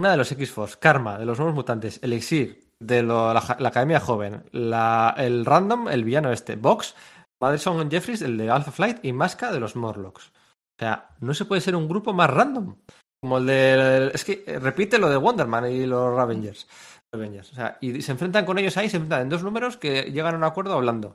Una 0.00 0.12
de 0.12 0.16
los 0.16 0.32
X-Force. 0.32 0.78
Karma, 0.80 1.18
de 1.18 1.26
los 1.26 1.38
nuevos 1.38 1.54
mutantes. 1.54 2.00
Elixir, 2.02 2.64
de 2.80 3.02
lo- 3.02 3.34
la, 3.34 3.56
la 3.58 3.68
Academia 3.68 4.00
Joven. 4.00 4.44
La, 4.52 5.14
el 5.18 5.44
Random, 5.44 5.88
el 5.88 6.04
villano 6.04 6.32
este. 6.32 6.56
Vox. 6.56 6.94
Madison 7.42 7.90
Jeffries, 7.90 8.22
el 8.22 8.38
de 8.38 8.50
Alpha 8.50 8.72
Flight. 8.72 9.04
Y 9.04 9.12
Masca, 9.12 9.52
de 9.52 9.60
los 9.60 9.76
Morlocks. 9.76 10.28
O 10.28 10.78
sea, 10.80 11.10
no 11.20 11.34
se 11.34 11.44
puede 11.44 11.60
ser 11.60 11.76
un 11.76 11.86
grupo 11.86 12.14
más 12.14 12.30
random. 12.30 12.76
Como 13.22 13.36
el 13.36 13.46
de. 13.46 14.10
Es 14.14 14.24
que 14.24 14.42
eh, 14.46 14.58
repite 14.58 14.98
lo 14.98 15.10
de 15.10 15.18
Wonderman 15.18 15.70
y 15.70 15.84
los 15.84 16.16
Ravengers. 16.16 16.66
Ravengers. 17.12 17.52
O 17.52 17.54
sea, 17.54 17.76
y 17.82 18.00
se 18.00 18.12
enfrentan 18.12 18.46
con 18.46 18.56
ellos 18.58 18.78
ahí, 18.78 18.88
se 18.88 18.96
enfrentan 18.96 19.20
en 19.22 19.28
dos 19.28 19.42
números 19.42 19.76
que 19.76 20.04
llegan 20.10 20.34
a 20.34 20.38
un 20.38 20.44
acuerdo 20.44 20.72
hablando. 20.72 21.14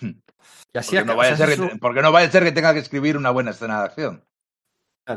Hmm. 0.00 0.12
Y 0.72 0.78
así 0.78 0.96
Porque 0.96 1.04
no, 1.06 1.16
vaya 1.16 1.34
a 1.34 1.36
ser 1.36 1.58
que, 1.58 1.76
porque 1.78 2.00
no 2.00 2.12
vaya 2.12 2.28
a 2.28 2.30
ser 2.30 2.44
que 2.44 2.52
tenga 2.52 2.72
que 2.72 2.78
escribir 2.78 3.18
una 3.18 3.30
buena 3.30 3.50
escena 3.50 3.80
de 3.80 3.84
acción. 3.84 4.24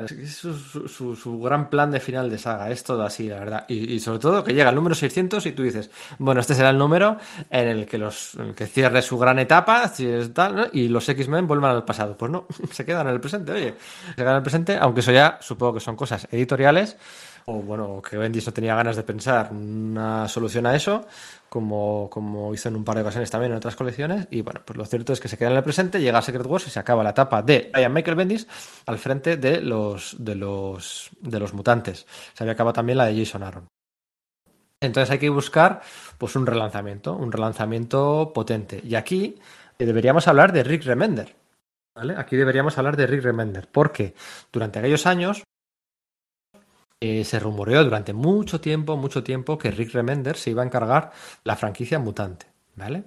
Es 0.01 0.35
su, 0.35 1.40
gran 1.42 1.69
plan 1.69 1.92
de 1.92 1.99
final 1.99 2.29
de 2.29 2.38
saga. 2.38 2.69
Es 2.69 2.83
todo 2.83 3.03
así, 3.03 3.27
la 3.27 3.40
verdad. 3.40 3.65
Y, 3.67 3.99
sobre 3.99 4.19
todo 4.19 4.43
que 4.43 4.53
llega 4.53 4.69
el 4.69 4.76
número 4.76 4.95
600 4.95 5.45
y 5.45 5.51
tú 5.51 5.63
dices, 5.63 5.90
bueno, 6.19 6.42
este 6.42 6.53
será 6.56 6.69
el 6.69 6.77
número 6.77 7.17
en 7.49 7.67
el 7.67 7.85
que 7.85 7.97
los 7.97 8.38
que 8.56 8.67
cierre 8.67 9.01
su 9.01 9.17
gran 9.17 9.40
etapa 9.40 9.92
tal, 10.33 10.69
y 10.74 10.88
los 10.88 11.08
X-Men 11.08 11.47
vuelvan 11.47 11.72
al 11.72 11.85
pasado. 11.85 12.17
Pues 12.17 12.31
no, 12.31 12.47
se 12.72 12.85
quedan 12.85 13.08
en 13.08 13.13
el 13.13 13.19
presente, 13.19 13.51
oye. 13.51 13.76
Se 14.09 14.15
quedan 14.15 14.31
en 14.31 14.38
el 14.38 14.43
presente, 14.43 14.77
aunque 14.79 15.01
eso 15.01 15.11
ya 15.11 15.38
supongo 15.42 15.76
que 15.76 15.79
son 15.79 15.95
cosas 15.95 16.27
editoriales 16.31 16.97
o 17.45 17.61
bueno, 17.61 18.01
que 18.01 18.17
Bendis 18.17 18.45
no 18.45 18.53
tenía 18.53 18.76
ganas 18.76 18.95
de 18.95 19.03
pensar 19.03 19.51
una 19.51 20.27
solución 20.27 20.65
a 20.65 20.76
eso, 20.76 21.06
como, 21.49 22.09
como 22.09 22.53
hizo 22.53 22.69
en 22.69 22.76
un 22.76 22.83
par 22.83 22.95
de 22.95 23.01
ocasiones 23.01 23.29
también 23.29 23.51
en 23.51 23.58
otras 23.58 23.76
colecciones. 23.76 24.27
Y 24.31 24.42
bueno, 24.42 24.61
pues 24.65 24.77
lo 24.77 24.85
cierto 24.85 25.13
es 25.13 25.19
que 25.19 25.27
se 25.27 25.38
queda 25.38 25.51
en 25.51 25.58
el 25.58 25.63
presente, 25.63 26.01
llega 26.01 26.19
a 26.19 26.22
Secret 26.22 26.45
Wars 26.45 26.67
y 26.67 26.69
se 26.69 26.79
acaba 26.79 27.03
la 27.03 27.11
etapa 27.11 27.42
de 27.42 27.69
Brian 27.74 27.93
Michael 27.93 28.15
Bendis 28.15 28.47
al 28.85 28.97
frente 28.97 29.38
de 29.38 29.61
los, 29.61 30.15
de 30.19 30.35
los, 30.35 31.11
de 31.19 31.40
los 31.40 31.53
mutantes. 31.53 32.06
Se 32.33 32.43
había 32.43 32.53
acabado 32.53 32.74
también 32.74 32.97
la 32.97 33.06
de 33.06 33.17
Jason 33.17 33.43
Aaron. 33.43 33.67
Entonces 34.79 35.11
hay 35.11 35.19
que 35.19 35.29
buscar 35.29 35.81
pues 36.17 36.35
un 36.35 36.45
relanzamiento, 36.45 37.15
un 37.15 37.31
relanzamiento 37.31 38.31
potente. 38.33 38.81
Y 38.83 38.95
aquí 38.95 39.35
eh, 39.79 39.85
deberíamos 39.85 40.27
hablar 40.27 40.51
de 40.51 40.63
Rick 40.63 40.83
Remender. 40.83 41.35
¿vale? 41.95 42.15
Aquí 42.17 42.35
deberíamos 42.35 42.77
hablar 42.77 42.97
de 42.97 43.08
Rick 43.08 43.24
Remender, 43.24 43.69
porque 43.72 44.13
durante 44.51 44.79
aquellos 44.79 45.06
años 45.06 45.43
eh, 47.05 47.23
se 47.25 47.37
rumoreó 47.39 47.83
durante 47.83 48.13
mucho 48.13 48.61
tiempo, 48.61 48.95
mucho 48.95 49.23
tiempo, 49.23 49.57
que 49.57 49.71
Rick 49.71 49.91
Remender 49.91 50.37
se 50.37 50.51
iba 50.51 50.61
a 50.63 50.65
encargar 50.65 51.11
la 51.43 51.55
franquicia 51.57 51.99
mutante, 51.99 52.45
¿vale? 52.75 53.03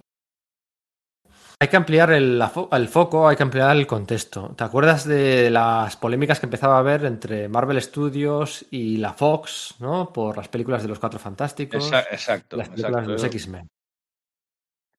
Hay 1.59 1.69
que 1.69 1.77
ampliar 1.79 2.11
el, 2.11 2.43
el 2.73 2.89
foco, 2.89 3.27
hay 3.27 3.37
que 3.37 3.43
ampliar 3.43 3.75
el 3.75 3.87
contexto. 3.87 4.55
¿Te 4.55 4.65
acuerdas 4.65 5.07
de 5.09 5.49
las 5.51 5.97
polémicas 5.97 6.39
que 6.39 6.45
empezaba 6.45 6.77
a 6.77 6.81
haber 6.81 7.07
entre 7.07 7.49
Marvel 7.49 7.81
Studios 7.81 8.67
y 8.71 8.99
la 8.99 9.15
Fox, 9.15 9.77
¿no? 9.79 10.13
Por 10.13 10.37
las 10.37 10.49
películas 10.49 10.83
de 10.83 10.89
los 10.89 10.99
Cuatro 10.99 11.19
Fantásticos, 11.19 11.91
Exa- 11.91 12.05
Exacto. 12.11 12.59
las 12.59 12.69
películas 12.69 12.91
exacto. 12.91 13.09
de 13.09 13.13
los 13.15 13.25
X-Men. 13.25 13.69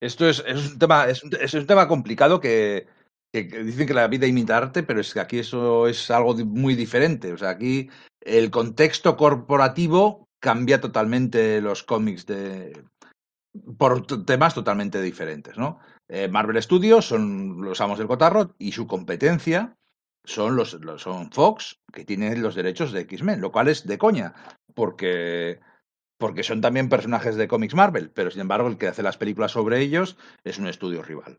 Esto 0.01 0.28
es, 0.28 0.44
es 0.47 0.72
un 0.72 0.80
tema, 0.80 1.08
es 1.08 1.24
un, 1.24 1.30
es 1.40 1.53
un 1.53 1.67
tema 1.67 1.88
complicado 1.88 2.40
que, 2.40 2.88
que, 3.32 3.44
dicen 3.44 3.88
que 3.88 3.94
la 3.94 4.08
vida 4.08 4.28
imita 4.28 4.58
arte, 4.58 4.84
pero 4.84 5.02
es 5.02 5.14
que 5.14 5.20
aquí 5.20 5.40
eso 5.40 5.88
es 5.88 6.10
algo 6.12 6.36
muy 6.36 6.76
diferente. 6.76 7.34
O 7.34 7.38
sea, 7.38 7.50
aquí 7.50 7.90
el 8.22 8.50
contexto 8.52 9.16
corporativo 9.18 10.28
cambia 10.40 10.82
totalmente 10.82 11.62
los 11.62 11.84
cómics 11.84 12.26
de 12.26 12.84
por 13.78 14.06
temas 14.26 14.54
totalmente 14.54 15.02
diferentes, 15.02 15.58
¿no? 15.58 15.80
Eh, 16.08 16.28
Marvel 16.28 16.62
Studios 16.62 17.06
son 17.06 17.62
los 17.62 17.82
amos 17.82 17.98
del 17.98 18.08
cotarro 18.08 18.56
y 18.60 18.72
su 18.72 18.86
competencia 18.88 19.76
son 20.24 20.56
los, 20.56 20.74
los- 20.74 21.02
son 21.02 21.32
Fox, 21.32 21.80
que 21.92 22.06
tienen 22.06 22.42
los 22.42 22.56
derechos 22.56 22.92
de 22.92 23.02
X-Men, 23.02 23.42
lo 23.42 23.52
cual 23.52 23.68
es 23.68 23.88
de 23.88 23.98
coña, 23.98 24.34
porque 24.74 25.60
porque 26.20 26.42
son 26.44 26.62
también 26.62 26.90
personajes 26.90 27.36
de 27.36 27.48
cómics 27.48 27.76
Marvel, 27.76 28.10
pero 28.10 28.32
sin 28.32 28.42
embargo 28.42 28.68
el 28.68 28.78
que 28.78 28.88
hace 28.88 29.04
las 29.04 29.18
películas 29.18 29.52
sobre 29.52 29.80
ellos 29.82 30.18
es 30.44 30.58
un 30.58 30.68
estudio 30.68 31.04
rival. 31.04 31.38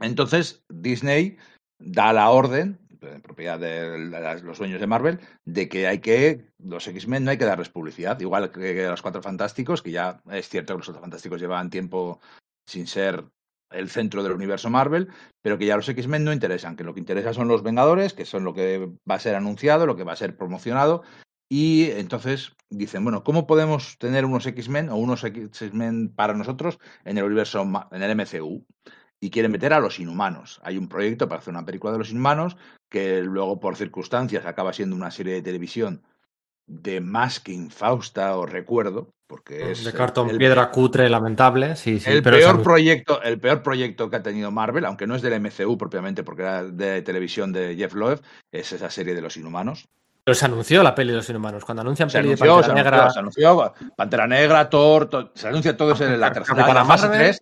Entonces 0.00 0.64
Disney 0.68 1.36
da 1.78 2.12
la 2.12 2.30
orden, 2.30 2.78
en 3.00 3.22
propiedad 3.22 3.58
de 3.58 3.98
los 4.42 4.58
dueños 4.58 4.80
de 4.80 4.86
Marvel, 4.86 5.20
de 5.44 5.68
que 5.68 5.86
hay 5.86 6.00
que, 6.00 6.46
los 6.58 6.86
X-Men 6.86 7.24
no 7.24 7.30
hay 7.30 7.38
que 7.38 7.44
darles 7.44 7.68
publicidad, 7.68 8.18
igual 8.20 8.50
que 8.50 8.86
los 8.86 9.02
Cuatro 9.02 9.22
Fantásticos, 9.22 9.82
que 9.82 9.92
ya 9.92 10.20
es 10.30 10.48
cierto 10.48 10.74
que 10.74 10.78
los 10.78 10.86
Cuatro 10.86 11.02
Fantásticos 11.02 11.40
llevaban 11.40 11.70
tiempo 11.70 12.20
sin 12.66 12.86
ser 12.86 13.24
el 13.70 13.90
centro 13.90 14.22
del 14.22 14.32
universo 14.32 14.70
Marvel, 14.70 15.08
pero 15.42 15.58
que 15.58 15.66
ya 15.66 15.76
los 15.76 15.88
X-Men 15.88 16.24
no 16.24 16.32
interesan, 16.32 16.74
que 16.74 16.84
lo 16.84 16.94
que 16.94 17.00
interesa 17.00 17.34
son 17.34 17.48
los 17.48 17.62
Vengadores, 17.62 18.14
que 18.14 18.24
son 18.24 18.44
lo 18.44 18.54
que 18.54 18.90
va 19.08 19.16
a 19.16 19.20
ser 19.20 19.34
anunciado, 19.34 19.86
lo 19.86 19.96
que 19.96 20.04
va 20.04 20.12
a 20.12 20.16
ser 20.16 20.36
promocionado, 20.36 21.02
y 21.50 21.90
entonces 21.92 22.54
dicen, 22.70 23.04
bueno, 23.04 23.24
¿cómo 23.24 23.46
podemos 23.46 23.96
tener 23.98 24.24
unos 24.24 24.46
X-Men 24.46 24.90
o 24.90 24.96
unos 24.96 25.24
X-Men 25.24 26.14
para 26.14 26.34
nosotros 26.34 26.78
en 27.04 27.16
el 27.18 27.24
universo, 27.24 27.66
en 27.90 28.02
el 28.02 28.10
MCU? 28.10 28.66
Y 29.20 29.30
quieren 29.30 29.50
meter 29.50 29.72
a 29.72 29.80
los 29.80 29.98
inhumanos. 29.98 30.60
Hay 30.62 30.78
un 30.78 30.88
proyecto 30.88 31.28
para 31.28 31.40
hacer 31.40 31.52
una 31.52 31.64
película 31.64 31.92
de 31.92 31.98
los 31.98 32.10
inhumanos 32.10 32.56
que 32.88 33.20
luego 33.22 33.58
por 33.58 33.76
circunstancias 33.76 34.46
acaba 34.46 34.72
siendo 34.72 34.94
una 34.94 35.10
serie 35.10 35.34
de 35.34 35.42
televisión 35.42 36.02
de 36.66 37.00
más 37.00 37.40
que 37.40 37.52
infausta 37.52 38.36
o 38.36 38.44
recuerdo, 38.46 39.10
porque 39.26 39.72
es 39.72 39.84
de 39.84 39.92
cartón 39.92 40.28
el- 40.30 40.36
piedra 40.38 40.70
cutre, 40.70 41.08
lamentable. 41.08 41.74
Sí, 41.76 41.98
sí, 41.98 42.10
el 42.10 42.22
pero 42.22 42.36
peor 42.36 42.62
proyecto, 42.62 43.22
el 43.22 43.40
peor 43.40 43.62
proyecto 43.62 44.08
que 44.10 44.16
ha 44.16 44.22
tenido 44.22 44.50
Marvel, 44.50 44.84
aunque 44.84 45.06
no 45.06 45.14
es 45.16 45.22
del 45.22 45.32
MCU 45.40 45.76
propiamente, 45.78 46.22
porque 46.22 46.42
era 46.42 46.62
de 46.64 47.00
televisión 47.02 47.52
de 47.52 47.74
Jeff 47.74 47.94
Loeb, 47.94 48.20
es 48.52 48.70
esa 48.72 48.90
serie 48.90 49.14
de 49.14 49.22
los 49.22 49.36
Inhumanos. 49.36 49.88
pero 50.24 50.34
se 50.36 50.44
anunció 50.44 50.82
la 50.82 50.94
peli 50.94 51.10
de 51.12 51.16
los 51.16 51.30
inhumanos. 51.30 51.64
Cuando 51.64 51.80
anuncian 51.80 52.10
Se 52.10 52.18
peli 52.18 52.28
anunció, 52.28 52.58
de 52.58 52.62
se 52.64 52.68
Pantera 52.68 52.88
anunció, 52.90 52.98
Negra. 53.00 53.10
se 53.10 53.18
anunció 53.18 53.94
Pantera 53.96 54.26
Negra, 54.26 54.68
Thor, 54.68 55.06
to- 55.08 55.32
se 55.34 55.48
anuncia 55.48 55.74
todo 55.74 55.92
eso 55.92 56.04
en 56.04 56.20
la 56.20 56.30
tercera, 56.30 56.54
Capitana 56.54 56.84
Marvel. 56.84 57.10
3. 57.18 57.40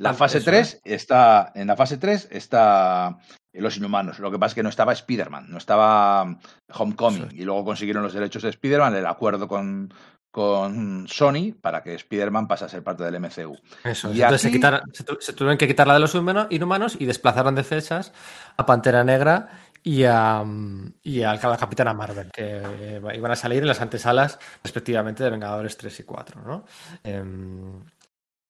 La 0.00 0.14
fase 0.14 0.38
eso 0.38 0.46
3 0.46 0.80
está, 0.84 1.52
en 1.54 1.66
la 1.68 1.76
fase 1.76 1.96
3 1.98 2.28
está 2.30 3.18
los 3.52 3.76
Inhumanos. 3.76 4.18
Lo 4.18 4.30
que 4.30 4.38
pasa 4.38 4.50
es 4.52 4.54
que 4.54 4.62
no 4.62 4.68
estaba 4.68 4.92
Spider-Man, 4.92 5.46
no 5.50 5.58
estaba 5.58 6.38
Homecoming. 6.72 7.26
Eso 7.26 7.34
Y 7.36 7.44
luego 7.44 7.64
consiguieron 7.64 8.02
los 8.02 8.12
derechos 8.12 8.42
de 8.42 8.48
Spider-Man, 8.50 8.94
el 8.96 9.06
acuerdo 9.06 9.46
con, 9.48 9.92
con 10.30 11.06
Sony 11.08 11.52
para 11.60 11.82
que 11.82 11.94
Spider-Man 11.94 12.46
pase 12.48 12.64
a 12.64 12.68
ser 12.68 12.82
parte 12.84 13.02
del 13.04 13.16
MCU. 13.20 13.56
Eso, 13.84 14.12
Y 14.12 14.22
entonces 14.22 14.42
se, 14.42 14.50
quitaron- 14.52 14.82
se, 14.92 15.04
tu- 15.04 15.18
se 15.20 15.32
tuvieron 15.32 15.58
que 15.58 15.66
quitar 15.68 15.86
la 15.86 15.94
de 15.94 16.00
los 16.00 16.14
inhumano- 16.14 16.46
inhumanos 16.50 16.96
y 16.98 17.06
desplazaron 17.06 17.54
de 17.54 17.64
fechas 17.64 18.12
a 18.56 18.64
Pantera 18.66 19.02
Negra 19.04 19.48
y 19.82 20.04
a, 20.04 20.42
mm, 20.44 20.92
y 21.02 21.22
a 21.22 21.34
la 21.34 21.56
Capitana 21.56 21.92
Marvel, 21.94 22.30
que 22.32 22.62
eh, 22.62 23.00
iban 23.14 23.32
a 23.32 23.36
salir 23.36 23.62
en 23.62 23.68
las 23.68 23.80
antesalas 23.80 24.38
respectivamente 24.62 25.24
de 25.24 25.30
Vengadores 25.30 25.76
3 25.76 26.00
y 26.00 26.02
4, 26.04 26.42
¿no? 26.42 26.64
Em, 27.02 27.82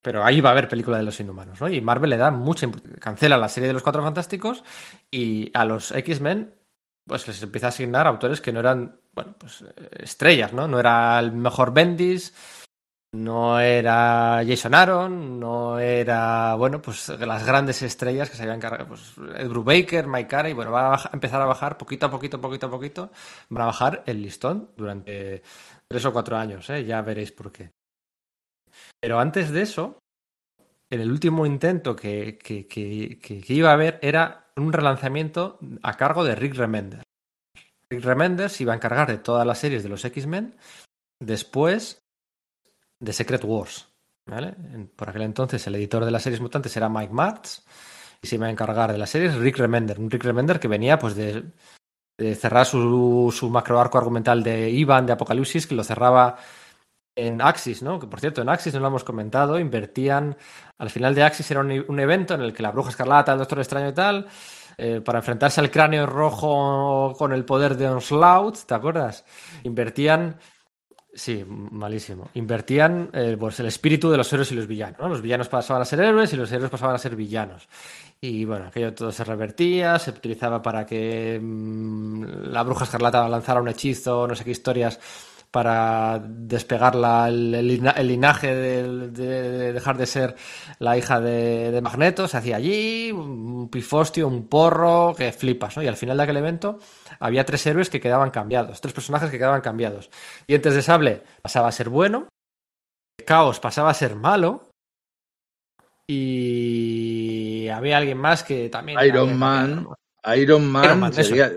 pero 0.03 0.25
ahí 0.25 0.41
va 0.41 0.51
a 0.51 0.53
haber 0.53 0.69
película 0.69 0.97
de 0.99 1.05
los 1.05 1.21
inhumanos, 1.21 1.61
¿no? 1.61 1.69
Y 1.69 1.81
Marvel 1.81 2.11
le 2.11 2.17
da 2.17 2.31
mucha 2.31 2.69
cancela 2.99 3.37
la 3.37 3.49
serie 3.49 3.69
de 3.69 3.75
los 3.75 3.83
Cuatro 3.83 4.03
Fantásticos 4.03 4.65
y 5.11 5.51
a 5.55 5.65
los 5.65 5.93
X-Men 5.93 6.55
pues 7.07 7.27
les 7.27 7.43
empieza 7.43 7.67
a 7.67 7.71
asignar 7.71 8.07
autores 8.07 8.41
que 8.41 8.53
no 8.53 8.61
eran, 8.61 9.01
bueno, 9.13 9.35
pues 9.39 9.63
eh, 9.63 9.89
estrellas, 10.01 10.53
¿no? 10.53 10.69
No 10.69 10.79
era 10.79 11.19
el 11.19 11.33
mejor 11.33 11.73
Bendis, 11.73 12.33
no 13.13 13.59
era 13.59 14.43
Jason 14.47 14.75
Aaron, 14.75 15.41
no 15.41 15.81
era, 15.81 16.55
bueno, 16.55 16.81
pues 16.81 17.09
las 17.09 17.45
grandes 17.45 17.83
estrellas 17.83 18.31
que 18.31 18.37
se 18.37 18.45
habían 18.45 18.61
cargado, 18.61 18.87
pues 18.87 19.15
Ed 19.37 19.49
Brubaker, 19.49 20.07
Mike 20.07 20.29
Carey, 20.29 20.53
bueno, 20.53 20.71
va 20.71 20.95
a 20.95 21.11
empezar 21.13 21.43
a 21.43 21.47
bajar 21.47 21.77
poquito 21.77 22.07
a 22.07 22.11
poquito, 22.11 22.41
poquito 22.41 22.67
a 22.67 22.71
poquito, 22.71 23.11
van 23.49 23.63
a 23.63 23.67
bajar 23.67 24.05
el 24.07 24.23
listón 24.23 24.71
durante 24.77 25.43
tres 25.89 26.05
o 26.05 26.13
cuatro 26.13 26.37
años, 26.37 26.71
¿eh? 26.71 26.85
ya 26.85 27.03
veréis 27.03 27.33
por 27.33 27.51
qué. 27.51 27.73
Pero 29.01 29.19
antes 29.19 29.51
de 29.51 29.63
eso, 29.63 29.99
en 30.91 31.01
el 31.01 31.11
último 31.11 31.47
intento 31.47 31.97
que, 31.97 32.39
iba 33.49 33.71
a 33.71 33.73
haber 33.73 33.99
era 34.03 34.53
un 34.57 34.73
relanzamiento 34.73 35.59
a 35.83 35.97
cargo 35.97 36.25
de 36.25 36.35
Rick 36.35 36.55
Remender. 36.57 37.03
Rick 37.89 38.05
Remender 38.05 38.51
se 38.51 38.65
iba 38.65 38.73
a 38.73 38.77
encargar 38.77 39.09
de 39.09 39.19
todas 39.19 39.47
las 39.47 39.59
series 39.59 39.83
de 39.83 39.89
los 39.89 40.05
X-Men 40.05 40.57
después 41.21 42.03
de 43.01 43.13
Secret 43.13 43.45
Wars. 43.45 43.89
¿vale? 44.27 44.55
Por 44.95 45.09
aquel 45.09 45.23
entonces 45.23 45.67
el 45.67 45.77
editor 45.77 46.05
de 46.05 46.11
las 46.11 46.23
series 46.23 46.41
mutantes 46.41 46.77
era 46.77 46.89
Mike 46.89 47.13
Martz 47.13 47.65
y 48.23 48.27
se 48.27 48.37
iba 48.37 48.47
a 48.47 48.51
encargar 48.51 48.93
de 48.93 48.99
las 48.99 49.11
series 49.11 49.35
Rick 49.37 49.57
Remender. 49.59 49.99
Un 49.99 50.11
Rick 50.11 50.25
Remender 50.25 50.61
que 50.61 50.69
venía 50.69 50.99
pues 50.99 51.15
de, 51.15 51.45
de 52.19 52.35
cerrar 52.35 52.67
su, 52.67 53.35
su 53.35 53.49
macroarco 53.49 53.97
argumental 53.97 54.43
de 54.43 54.71
Ivan 54.71 55.07
de 55.07 55.13
Apocalipsis, 55.13 55.67
que 55.67 55.75
lo 55.75 55.85
cerraba 55.85 56.37
en 57.17 57.43
Axis, 57.43 57.83
¿no? 57.83 57.99
Que 57.99 58.07
por 58.07 58.21
cierto, 58.21 58.43
en 58.43 58.49
Axis 58.49 58.75
no 58.75 58.81
lo 58.81 58.89
hemos 58.89 59.05
comentado, 59.05 59.59
invertían. 59.59 60.37
Al 60.79 60.91
final 60.91 61.15
de 61.15 61.23
Axis 61.23 61.51
era 61.51 61.61
un, 61.61 62.01
evento 62.01 62.35
en 62.35 62.43
el 62.43 62.53
que 62.53 62.63
la 62.63 62.71
bruja 62.71 62.91
escarlata, 62.91 63.33
el 63.33 63.39
doctor 63.39 63.59
extraño 63.59 63.89
y 63.89 63.93
tal, 63.93 64.27
eh, 64.79 65.01
para 65.05 65.19
enfrentarse 65.19 65.61
al 65.61 65.71
cráneo 65.71 66.07
rojo 66.07 67.15
con 67.19 67.33
el 67.33 67.45
poder 67.45 67.77
de 67.77 67.89
Onslaught, 67.89 68.57
¿te 68.67 68.75
acuerdas? 68.75 69.25
Invertían. 69.65 70.39
Sí, 71.13 71.45
malísimo. 71.49 72.31
Invertían 72.35 73.11
eh, 73.13 73.37
pues 73.39 73.59
el 73.59 73.67
espíritu 73.67 74.11
de 74.11 74.17
los 74.17 74.33
héroes 74.33 74.53
y 74.53 74.55
los 74.55 74.69
villanos. 74.69 75.01
¿no? 75.01 75.09
Los 75.09 75.21
villanos 75.21 75.49
pasaban 75.49 75.83
a 75.83 75.85
ser 75.85 76.01
héroes 76.01 76.33
y 76.33 76.37
los 76.37 76.51
héroes 76.53 76.71
pasaban 76.71 76.95
a 76.95 76.99
ser 76.99 77.17
villanos. 77.17 77.69
Y 78.21 78.45
bueno, 78.45 78.67
aquello 78.67 78.95
todo 78.95 79.11
se 79.11 79.25
revertía, 79.25 79.99
se 79.99 80.11
utilizaba 80.11 80.61
para 80.61 80.85
que 80.85 81.41
mm, 81.43 82.51
la 82.53 82.63
bruja 82.63 82.85
escarlata 82.85 83.27
lanzara 83.29 83.63
un 83.63 83.69
hechizo, 83.69 84.29
no 84.29 84.35
sé 84.35 84.45
qué 84.45 84.51
historias, 84.51 85.01
para 85.51 86.23
despegar 86.25 86.95
la- 86.95 87.29
el, 87.29 87.55
el 87.55 87.67
lina- 87.67 87.91
el 87.97 88.07
linaje 88.09 88.55
de, 88.55 89.09
de- 89.09 89.51
de 89.51 89.73
dejar 89.73 89.97
de 89.97 90.07
ser 90.07 90.37
la 90.79 90.97
hija 90.97 91.21
de, 91.21 91.71
de 91.73 91.81
Magneto. 91.81 92.29
Se 92.29 92.37
hacía 92.37 92.57
allí 92.57 93.11
un 93.11 93.69
pifostio, 93.69 94.29
un 94.29 94.47
porro, 94.49 95.15
que 95.17 95.33
flipas, 95.33 95.77
¿no? 95.77 95.83
Y 95.83 95.89
al 95.89 95.97
final 95.97 96.17
de 96.17 96.23
aquel 96.23 96.37
evento 96.37 96.79
había 97.19 97.45
tres 97.45 97.67
héroes 97.67 97.91
que 97.91 98.01
quedaban 98.01 98.31
cambiados, 98.31 98.81
tres 98.81 98.95
personajes 98.95 99.31
que 99.31 99.39
quedaban 99.39 99.61
cambiados. 99.61 100.11
Dientes 100.47 100.75
de 100.75 100.83
Sable 100.83 101.23
pasaba 101.43 101.69
a 101.69 101.73
ser 101.73 101.89
bueno, 101.89 102.29
Caos 103.27 103.59
pasaba 103.61 103.91
a 103.91 103.95
ser 103.95 104.15
malo, 104.15 104.71
y 106.07 107.69
había 107.69 107.99
alguien 107.99 108.19
más 108.19 108.43
que 108.43 108.69
también... 108.69 108.99
Iron 109.05 109.39
Man. 109.39 109.87
Iron 110.37 110.67
Man, 110.67 110.85
Iron 110.85 111.01
Man, 111.01 111.13
eso. 111.13 111.23
sería- 111.23 111.53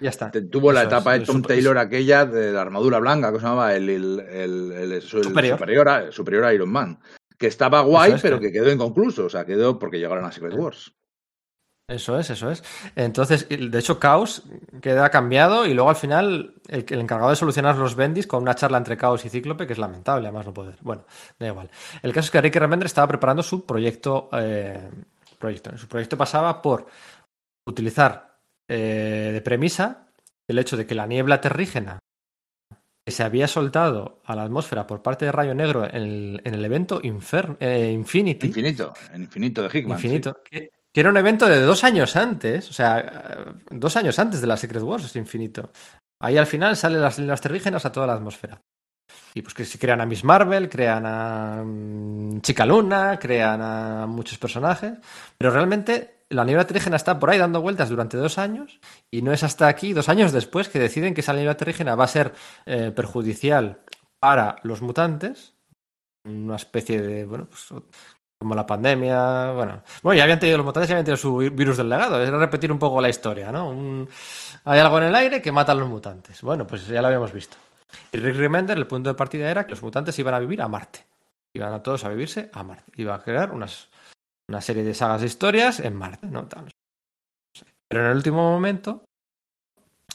Ya 0.00 0.10
está. 0.10 0.30
te- 0.30 0.42
tuvo 0.42 0.72
la 0.72 0.82
etapa 0.84 1.12
de 1.18 1.24
Tom 1.24 1.42
Taylor 1.42 1.78
aquella 1.78 2.24
de 2.26 2.52
la 2.52 2.62
armadura 2.62 2.98
blanca, 2.98 3.32
que 3.32 3.38
se 3.38 3.44
llamaba 3.44 3.74
el, 3.74 3.88
el, 3.88 4.20
el- 4.20 4.72
el- 4.72 4.92
el 4.92 5.02
Superior. 5.02 5.58
superior, 5.58 5.88
a, 5.88 6.12
superior 6.12 6.44
a 6.44 6.54
Iron 6.54 6.70
Man. 6.70 6.98
Que 7.38 7.46
estaba 7.48 7.80
guay, 7.82 8.12
es, 8.12 8.22
pero 8.22 8.38
que- 8.40 8.46
que 8.46 8.52
quedó 8.52 8.70
inconcluso. 8.72 9.26
O 9.26 9.28
sea, 9.30 9.44
quedó 9.44 9.78
porque 9.78 9.98
llegaron 9.98 10.24
a 10.24 10.32
Secret 10.32 10.54
Wars. 10.54 10.92
Eso 11.88 12.18
es, 12.18 12.30
eso 12.30 12.50
es. 12.50 12.64
Entonces, 12.96 13.46
de 13.48 13.78
hecho, 13.78 14.00
Caos 14.00 14.42
queda 14.82 15.08
cambiado 15.10 15.66
y 15.66 15.72
luego 15.74 15.88
al 15.88 15.94
final 15.94 16.54
el, 16.66 16.84
el 16.88 16.98
encargado 17.00 17.30
de 17.30 17.36
solucionar 17.36 17.76
los 17.76 17.94
bendis 17.94 18.26
con 18.26 18.42
una 18.42 18.56
charla 18.56 18.78
entre 18.78 18.96
Caos 18.96 19.24
y 19.24 19.28
Cíclope, 19.28 19.68
que 19.68 19.74
es 19.74 19.78
lamentable, 19.78 20.26
además 20.26 20.46
no 20.46 20.52
poder. 20.52 20.74
Bueno, 20.80 21.04
da 21.38 21.46
igual. 21.46 21.70
El 22.02 22.12
caso 22.12 22.24
es 22.26 22.30
que 22.32 22.40
Rick 22.40 22.56
Remender 22.56 22.86
estaba 22.86 23.06
preparando 23.06 23.44
su 23.44 23.64
proyecto. 23.64 24.28
eh, 24.32 24.90
proyecto. 25.38 25.76
Su 25.78 25.86
proyecto 25.86 26.16
pasaba 26.16 26.60
por 26.60 26.86
utilizar 27.68 28.25
eh, 28.68 29.30
de 29.32 29.40
premisa 29.40 30.08
el 30.48 30.58
hecho 30.58 30.76
de 30.76 30.86
que 30.86 30.94
la 30.94 31.06
niebla 31.06 31.40
terrígena 31.40 31.98
que 33.04 33.12
se 33.12 33.22
había 33.22 33.46
soltado 33.46 34.20
a 34.24 34.34
la 34.34 34.42
atmósfera 34.42 34.86
por 34.86 35.02
parte 35.02 35.24
de 35.26 35.32
Rayo 35.32 35.54
Negro 35.54 35.84
en 35.84 35.94
el, 35.94 36.40
en 36.44 36.54
el 36.54 36.64
evento 36.64 37.00
Infer- 37.02 37.56
eh, 37.60 37.90
Infinity. 37.92 38.48
Infinito, 38.48 38.92
en 39.12 39.22
Infinito 39.22 39.62
de 39.62 39.78
Hickman. 39.78 39.98
sí. 39.98 40.06
Infinito. 40.06 40.40
Que, 40.44 40.70
que 40.92 41.00
era 41.00 41.10
un 41.10 41.16
evento 41.16 41.46
de 41.46 41.60
dos 41.60 41.84
años 41.84 42.16
antes, 42.16 42.68
o 42.68 42.72
sea, 42.72 42.98
eh, 43.00 43.52
dos 43.70 43.96
años 43.96 44.18
antes 44.18 44.40
de 44.40 44.46
la 44.48 44.56
Secret 44.56 44.82
Wars, 44.82 45.04
es 45.04 45.14
infinito. 45.14 45.70
Ahí 46.20 46.36
al 46.36 46.46
final 46.46 46.76
salen 46.76 47.00
las 47.02 47.18
líneas 47.18 47.40
terrígenas 47.40 47.84
a 47.84 47.92
toda 47.92 48.06
la 48.08 48.14
atmósfera. 48.14 48.60
Y 49.34 49.42
pues 49.42 49.54
que 49.54 49.64
se 49.64 49.78
crean 49.78 50.00
a 50.00 50.06
Miss 50.06 50.24
Marvel, 50.24 50.68
crean 50.68 51.04
a 51.06 51.62
mm, 51.64 52.40
Chica 52.40 52.66
Luna, 52.66 53.18
crean 53.20 53.60
a 53.62 54.06
muchos 54.06 54.38
personajes, 54.38 54.94
pero 55.38 55.50
realmente 55.52 56.15
la 56.30 56.44
niebla 56.44 56.66
terrígena 56.66 56.96
está 56.96 57.18
por 57.18 57.30
ahí 57.30 57.38
dando 57.38 57.60
vueltas 57.60 57.88
durante 57.88 58.16
dos 58.16 58.38
años 58.38 58.80
y 59.10 59.22
no 59.22 59.32
es 59.32 59.42
hasta 59.42 59.68
aquí, 59.68 59.92
dos 59.92 60.08
años 60.08 60.32
después, 60.32 60.68
que 60.68 60.78
deciden 60.78 61.14
que 61.14 61.20
esa 61.20 61.32
niebla 61.34 61.56
terrígena 61.56 61.94
va 61.94 62.04
a 62.04 62.08
ser 62.08 62.32
eh, 62.64 62.92
perjudicial 62.94 63.80
para 64.18 64.56
los 64.62 64.82
mutantes, 64.82 65.54
una 66.24 66.56
especie 66.56 67.00
de, 67.00 67.24
bueno, 67.24 67.46
pues 67.46 67.68
como 68.38 68.54
la 68.54 68.66
pandemia, 68.66 69.52
bueno, 69.52 69.82
bueno, 70.02 70.16
ya 70.18 70.24
habían 70.24 70.38
tenido 70.38 70.58
los 70.58 70.66
mutantes, 70.66 70.88
ya 70.88 70.94
habían 70.96 71.04
tenido 71.06 71.16
su 71.16 71.36
virus 71.36 71.76
del 71.78 71.88
legado, 71.88 72.20
era 72.22 72.36
repetir 72.38 72.70
un 72.70 72.78
poco 72.78 73.00
la 73.00 73.08
historia, 73.08 73.50
¿no? 73.52 73.70
Un- 73.70 74.08
hay 74.64 74.80
algo 74.80 74.98
en 74.98 75.04
el 75.04 75.14
aire 75.14 75.40
que 75.40 75.52
mata 75.52 75.72
a 75.72 75.74
los 75.74 75.88
mutantes. 75.88 76.42
Bueno, 76.42 76.66
pues 76.66 76.86
ya 76.86 77.00
lo 77.00 77.06
habíamos 77.06 77.32
visto. 77.32 77.56
Y 78.12 78.18
Rick 78.18 78.36
Remender, 78.36 78.76
el 78.76 78.86
punto 78.86 79.08
de 79.10 79.14
partida 79.14 79.50
era 79.50 79.64
que 79.64 79.70
los 79.70 79.82
mutantes 79.82 80.18
iban 80.18 80.34
a 80.34 80.38
vivir 80.40 80.60
a 80.60 80.68
Marte. 80.68 81.06
Iban 81.54 81.72
a 81.72 81.82
todos 81.82 82.04
a 82.04 82.08
vivirse 82.10 82.50
a 82.52 82.62
Marte. 82.62 82.92
Iba 82.96 83.14
a 83.14 83.22
crear 83.22 83.52
unas, 83.52 83.88
una 84.48 84.60
serie 84.60 84.84
de 84.84 84.94
sagas 84.94 85.20
de 85.20 85.26
historias 85.26 85.80
en 85.80 85.94
Marte, 85.94 86.26
¿no? 86.28 86.48
Pero 87.88 88.04
en 88.04 88.10
el 88.10 88.16
último 88.16 88.50
momento, 88.50 89.04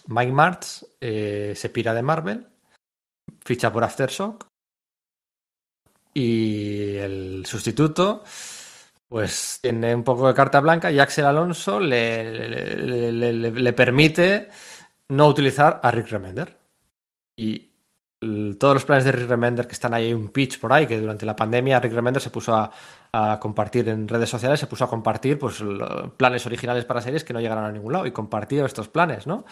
Mike 0.08 0.32
Martz 0.32 0.86
eh, 1.00 1.54
se 1.56 1.70
pira 1.70 1.94
de 1.94 2.02
Marvel, 2.02 2.48
ficha 3.44 3.72
por 3.72 3.84
Aftershock 3.84 4.48
y 6.14 6.96
el 6.98 7.46
sustituto 7.46 8.24
pues 9.08 9.60
tiene 9.62 9.94
un 9.94 10.04
poco 10.04 10.28
de 10.28 10.34
carta 10.34 10.60
blanca 10.62 10.90
y 10.92 11.00
Axel 11.00 11.26
Alonso 11.26 11.80
le, 11.82 13.12
le- 13.12 13.74
permite 13.74 14.50
no 15.10 15.28
utilizar 15.28 15.82
a 15.84 15.92
Rick 15.92 16.08
Remender. 16.08 16.58
Y 17.38 17.70
todos 18.58 18.76
los 18.76 18.86
planes 18.86 19.04
de 19.04 19.12
Rick 19.12 19.28
Remender 19.28 19.68
que 19.68 19.74
están 19.74 19.94
ahí, 19.94 20.14
un 20.14 20.30
pitch 20.30 20.60
por 20.62 20.72
ahí, 20.72 20.88
que 20.88 20.98
durante 20.98 21.26
la 21.26 21.36
pandemia 21.36 21.82
Rick 21.82 21.92
Remender 21.92 22.22
se 22.22 22.30
puso 22.30 22.56
a, 22.56 22.72
a 23.14 23.40
compartir 23.42 23.90
en 23.90 24.08
redes 24.08 24.30
sociales, 24.30 24.60
se 24.60 24.68
puso 24.68 24.86
a 24.86 24.90
compartir 24.90 25.38
pues 25.38 25.62
planes 26.16 26.46
originales 26.46 26.86
para 26.86 27.02
series 27.02 27.26
que 27.26 27.34
no 27.34 27.42
llegaron 27.42 27.66
a 27.66 27.72
ningún 27.72 27.92
lado 27.92 28.06
y 28.06 28.12
compartió 28.12 28.66
estos 28.66 28.88
planes, 28.88 29.28
¿no? 29.28 29.44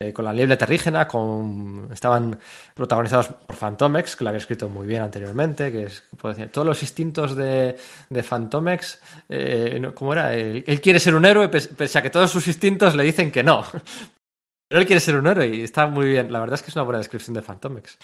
Eh, 0.00 0.12
con 0.12 0.24
la 0.24 0.32
liebre 0.32 0.56
terrígena, 0.56 1.06
con 1.06 1.88
estaban 1.92 2.36
protagonizados 2.74 3.28
por 3.28 3.54
Fantomex, 3.54 4.16
que 4.16 4.24
lo 4.24 4.30
había 4.30 4.38
escrito 4.38 4.68
muy 4.68 4.86
bien 4.88 5.02
anteriormente, 5.02 5.70
que 5.70 5.84
es 5.84 6.02
puedo 6.18 6.34
decir, 6.34 6.50
todos 6.50 6.66
los 6.66 6.82
instintos 6.82 7.36
de, 7.36 7.76
de 8.10 8.22
Fantomex, 8.24 9.00
eh, 9.28 9.92
¿cómo 9.94 10.12
era? 10.12 10.34
Él, 10.34 10.64
él 10.66 10.80
quiere 10.80 10.98
ser 10.98 11.14
un 11.14 11.24
héroe 11.24 11.48
pes- 11.48 11.68
pese 11.68 11.98
a 11.98 12.02
que 12.02 12.10
todos 12.10 12.30
sus 12.32 12.48
instintos 12.48 12.96
le 12.96 13.04
dicen 13.04 13.30
que 13.30 13.44
no. 13.44 13.64
Pero 14.68 14.80
él 14.80 14.86
quiere 14.86 14.98
ser 15.00 15.14
un 15.16 15.26
héroe 15.28 15.46
y 15.46 15.60
está 15.62 15.86
muy 15.86 16.06
bien. 16.06 16.32
La 16.32 16.40
verdad 16.40 16.54
es 16.54 16.62
que 16.62 16.70
es 16.70 16.74
una 16.76 16.84
buena 16.84 16.98
descripción 16.98 17.34
de 17.34 17.42
Fantomex. 17.42 17.96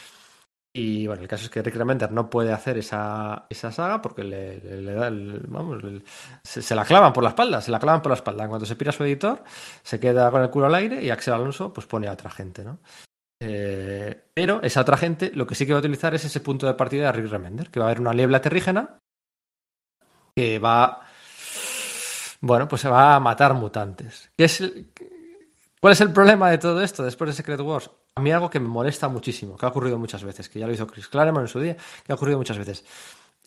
Y 0.73 1.07
bueno, 1.09 1.23
el 1.23 1.29
caso 1.29 1.45
es 1.45 1.51
que 1.51 1.63
Rick 1.63 1.75
Remender 1.75 2.13
no 2.13 2.31
puede 2.31 2.53
hacer 2.53 2.79
esa, 2.79 3.47
esa 3.51 3.73
saga 3.73 4.01
porque 4.01 4.23
le, 4.23 4.61
da 4.61 5.09
el- 5.09 5.43
vamos, 5.49 5.83
se, 6.45 6.75
la 6.77 6.85
clavan 6.85 7.13
por 7.13 7.25
la 7.25 7.31
espalda, 7.31 7.61
se 7.61 7.73
la 7.73 7.81
clavan 7.81 8.01
por 8.03 8.11
la 8.11 8.17
espalda. 8.17 8.45
En 8.45 8.51
cuanto 8.51 8.67
se 8.67 8.77
pira 8.77 8.93
su 8.93 9.03
editor, 9.03 9.43
se 9.83 9.99
queda 9.99 10.31
con 10.31 10.43
el 10.43 10.51
culo 10.51 10.67
al 10.67 10.75
aire 10.77 11.03
y 11.03 11.11
Axel 11.11 11.35
Alonso 11.35 11.73
pues 11.73 11.87
pone 11.89 12.07
a 12.07 12.13
otra 12.13 12.31
gente, 12.31 12.63
¿no? 12.63 12.79
Eh, 13.43 14.27
pero 14.35 14.63
esa 14.63 14.83
otra 14.83 14.97
gente 14.97 15.33
lo 15.35 15.47
que 15.47 15.55
sí 15.57 15.67
que 15.67 15.73
va 15.73 15.79
a 15.79 15.81
utilizar 15.81 16.15
es 16.15 16.25
ese 16.25 16.41
punto 16.41 16.67
de 16.67 16.75
partida 16.75 17.07
de 17.07 17.13
Rick 17.13 17.31
Remender, 17.33 17.71
que 17.71 17.81
va 17.81 17.87
a 17.87 17.89
haber 17.89 18.01
una 18.01 18.13
niebla 18.13 18.41
terrígena 18.41 18.99
que 20.37 20.59
va, 20.59 21.01
bueno, 22.41 22.69
pues 22.69 22.83
se 22.83 22.89
va 22.89 23.15
a 23.17 23.21
matar 23.21 23.55
mutantes. 23.55 24.31
¿Qué 24.37 24.45
es 24.45 24.63
¿Cuál 25.81 25.93
es 25.95 26.01
el 26.01 26.13
problema 26.13 26.51
de 26.51 26.59
todo 26.59 26.83
esto 26.83 27.03
después 27.03 27.29
de 27.31 27.35
Secret 27.35 27.61
Wars? 27.61 27.91
A 28.21 28.23
mí 28.23 28.31
algo 28.33 28.51
que 28.51 28.61
me 28.61 28.69
molesta 28.69 29.09
muchísimo, 29.09 29.57
que 29.57 29.65
ha 29.65 29.71
ocurrido 29.71 29.99
muchas 29.99 30.23
veces, 30.23 30.49
que 30.51 30.59
ya 30.59 30.67
lo 30.67 30.73
hizo 30.75 30.87
Chris 30.87 31.09
Claremont 31.09 31.45
en 31.45 31.49
su 31.49 31.59
día, 31.59 31.77
que 32.05 32.13
ha 32.13 32.15
ocurrido 32.15 32.37
muchas 32.37 32.59
veces. 32.59 32.85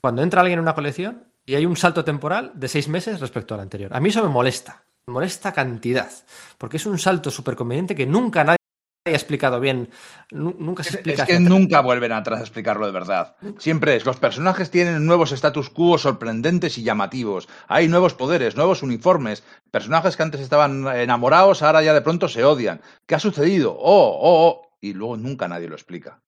Cuando 0.01 0.23
entra 0.23 0.41
alguien 0.41 0.57
en 0.57 0.63
una 0.63 0.73
colección 0.73 1.25
y 1.45 1.53
hay 1.55 1.65
un 1.67 1.77
salto 1.77 2.03
temporal 2.03 2.51
de 2.55 2.67
seis 2.67 2.87
meses 2.87 3.19
respecto 3.19 3.53
al 3.53 3.59
anterior. 3.61 3.95
A 3.95 3.99
mí 3.99 4.09
eso 4.09 4.23
me 4.23 4.29
molesta, 4.29 4.83
me 5.05 5.13
molesta 5.13 5.51
cantidad, 5.53 6.09
porque 6.57 6.77
es 6.77 6.85
un 6.87 6.97
salto 6.97 7.29
súper 7.29 7.55
conveniente 7.55 7.93
que 7.95 8.05
nunca 8.07 8.43
nadie 8.43 8.57
ha 9.05 9.09
explicado 9.11 9.59
bien, 9.59 9.89
nu- 10.31 10.55
nunca 10.57 10.81
se 10.83 10.91
explica. 10.95 11.23
es 11.23 11.27
que 11.27 11.39
nunca 11.39 11.81
vuelven 11.81 12.13
atrás 12.13 12.39
a 12.39 12.43
explicarlo 12.43 12.85
de 12.85 12.93
verdad. 12.93 13.35
Siempre 13.59 13.97
es, 13.97 14.05
los 14.05 14.15
personajes 14.15 14.71
tienen 14.71 15.05
nuevos 15.05 15.33
status 15.33 15.69
quo 15.69 15.97
sorprendentes 15.97 16.77
y 16.77 16.83
llamativos. 16.83 17.49
Hay 17.67 17.89
nuevos 17.89 18.13
poderes, 18.13 18.55
nuevos 18.55 18.81
uniformes. 18.81 19.43
Personajes 19.71 20.15
que 20.15 20.23
antes 20.23 20.39
estaban 20.39 20.87
enamorados, 20.87 21.61
ahora 21.63 21.83
ya 21.83 21.93
de 21.93 22.01
pronto 22.01 22.29
se 22.29 22.45
odian. 22.45 22.79
¿Qué 23.05 23.15
ha 23.15 23.19
sucedido? 23.19 23.73
Oh, 23.77 24.17
oh, 24.21 24.47
oh. 24.47 24.62
Y 24.83 24.93
luego 24.93 25.15
nunca 25.15 25.47
nadie 25.47 25.69
lo 25.69 25.75
explica. 25.75 26.21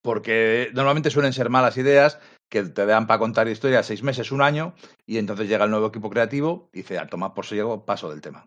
Porque 0.00 0.70
normalmente 0.74 1.10
suelen 1.10 1.32
ser 1.32 1.50
malas 1.50 1.76
ideas 1.76 2.20
que 2.48 2.62
te 2.62 2.86
dan 2.86 3.08
para 3.08 3.18
contar 3.18 3.48
historias 3.48 3.86
seis 3.86 4.04
meses, 4.04 4.30
un 4.30 4.42
año, 4.42 4.76
y 5.06 5.18
entonces 5.18 5.48
llega 5.48 5.64
el 5.64 5.72
nuevo 5.72 5.88
equipo 5.88 6.08
creativo 6.08 6.68
y 6.72 6.78
dice, 6.78 6.98
a 6.98 7.08
tomar 7.08 7.34
por 7.34 7.46
ciego, 7.46 7.84
paso 7.84 8.08
del 8.10 8.20
tema. 8.20 8.46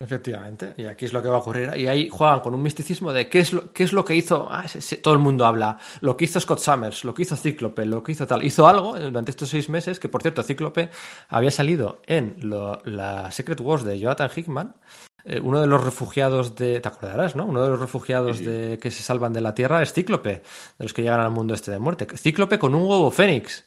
Efectivamente, 0.00 0.72
y 0.78 0.86
aquí 0.86 1.04
es 1.04 1.12
lo 1.12 1.22
que 1.22 1.28
va 1.28 1.36
a 1.36 1.40
ocurrir. 1.40 1.70
Y 1.76 1.86
ahí 1.86 2.08
juegan 2.08 2.40
con 2.40 2.54
un 2.54 2.62
misticismo 2.62 3.12
de 3.12 3.28
qué 3.28 3.40
es 3.40 3.52
lo, 3.52 3.72
qué 3.72 3.84
es 3.84 3.92
lo 3.92 4.04
que 4.06 4.16
hizo. 4.16 4.48
ah, 4.50 4.64
todo 5.02 5.14
el 5.14 5.20
mundo 5.20 5.44
habla. 5.44 5.78
Lo 6.00 6.16
que 6.16 6.24
hizo 6.24 6.40
Scott 6.40 6.60
Summers, 6.60 7.04
lo 7.04 7.12
que 7.12 7.22
hizo 7.22 7.36
Cíclope, 7.36 7.84
lo 7.84 8.02
que 8.02 8.12
hizo 8.12 8.26
tal. 8.26 8.42
Hizo 8.42 8.66
algo 8.66 8.98
durante 8.98 9.30
estos 9.30 9.50
seis 9.50 9.68
meses 9.68 10.00
que, 10.00 10.08
por 10.08 10.22
cierto, 10.22 10.42
Cíclope 10.42 10.90
había 11.28 11.50
salido 11.50 12.00
en 12.06 12.36
la 12.84 13.30
Secret 13.30 13.60
Wars 13.60 13.84
de 13.84 13.98
Jonathan 13.98 14.30
Hickman. 14.34 14.74
Eh, 15.24 15.40
uno 15.42 15.60
de 15.60 15.66
los 15.66 15.82
refugiados 15.82 16.54
de. 16.54 16.80
¿Te 16.80 16.88
acordarás, 16.88 17.34
no? 17.36 17.46
Uno 17.46 17.62
de 17.62 17.70
los 17.70 17.80
refugiados 17.80 18.38
Sí, 18.38 18.44
de 18.44 18.78
que 18.78 18.90
se 18.90 19.02
salvan 19.02 19.32
de 19.32 19.40
la 19.40 19.54
Tierra 19.54 19.82
es 19.82 19.92
Cíclope, 19.92 20.30
de 20.78 20.84
los 20.84 20.92
que 20.92 21.02
llegan 21.02 21.20
al 21.20 21.30
mundo 21.30 21.54
este 21.54 21.70
de 21.70 21.78
muerte. 21.78 22.06
Cíclope 22.16 22.58
con 22.58 22.74
un 22.74 22.82
huevo 22.82 23.10
fénix. 23.10 23.64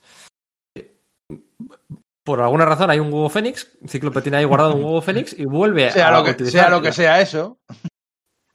Por 2.23 2.41
alguna 2.41 2.65
razón 2.65 2.89
hay 2.89 2.99
un 2.99 3.07
huevo 3.11 3.29
fénix, 3.29 3.71
Cíclope 3.87 4.21
tiene 4.21 4.37
ahí 4.37 4.43
guardado 4.45 4.75
un 4.75 4.83
huevo 4.83 5.01
fénix 5.01 5.33
y 5.37 5.45
vuelve 5.45 5.89
Sea 5.91 6.09
a 6.09 6.11
lo 6.19 6.23
que, 6.25 6.31
utilizar 6.31 6.61
sea, 6.65 6.69
lo 6.69 6.81
que 6.81 6.91
sea 6.91 7.21
eso, 7.21 7.57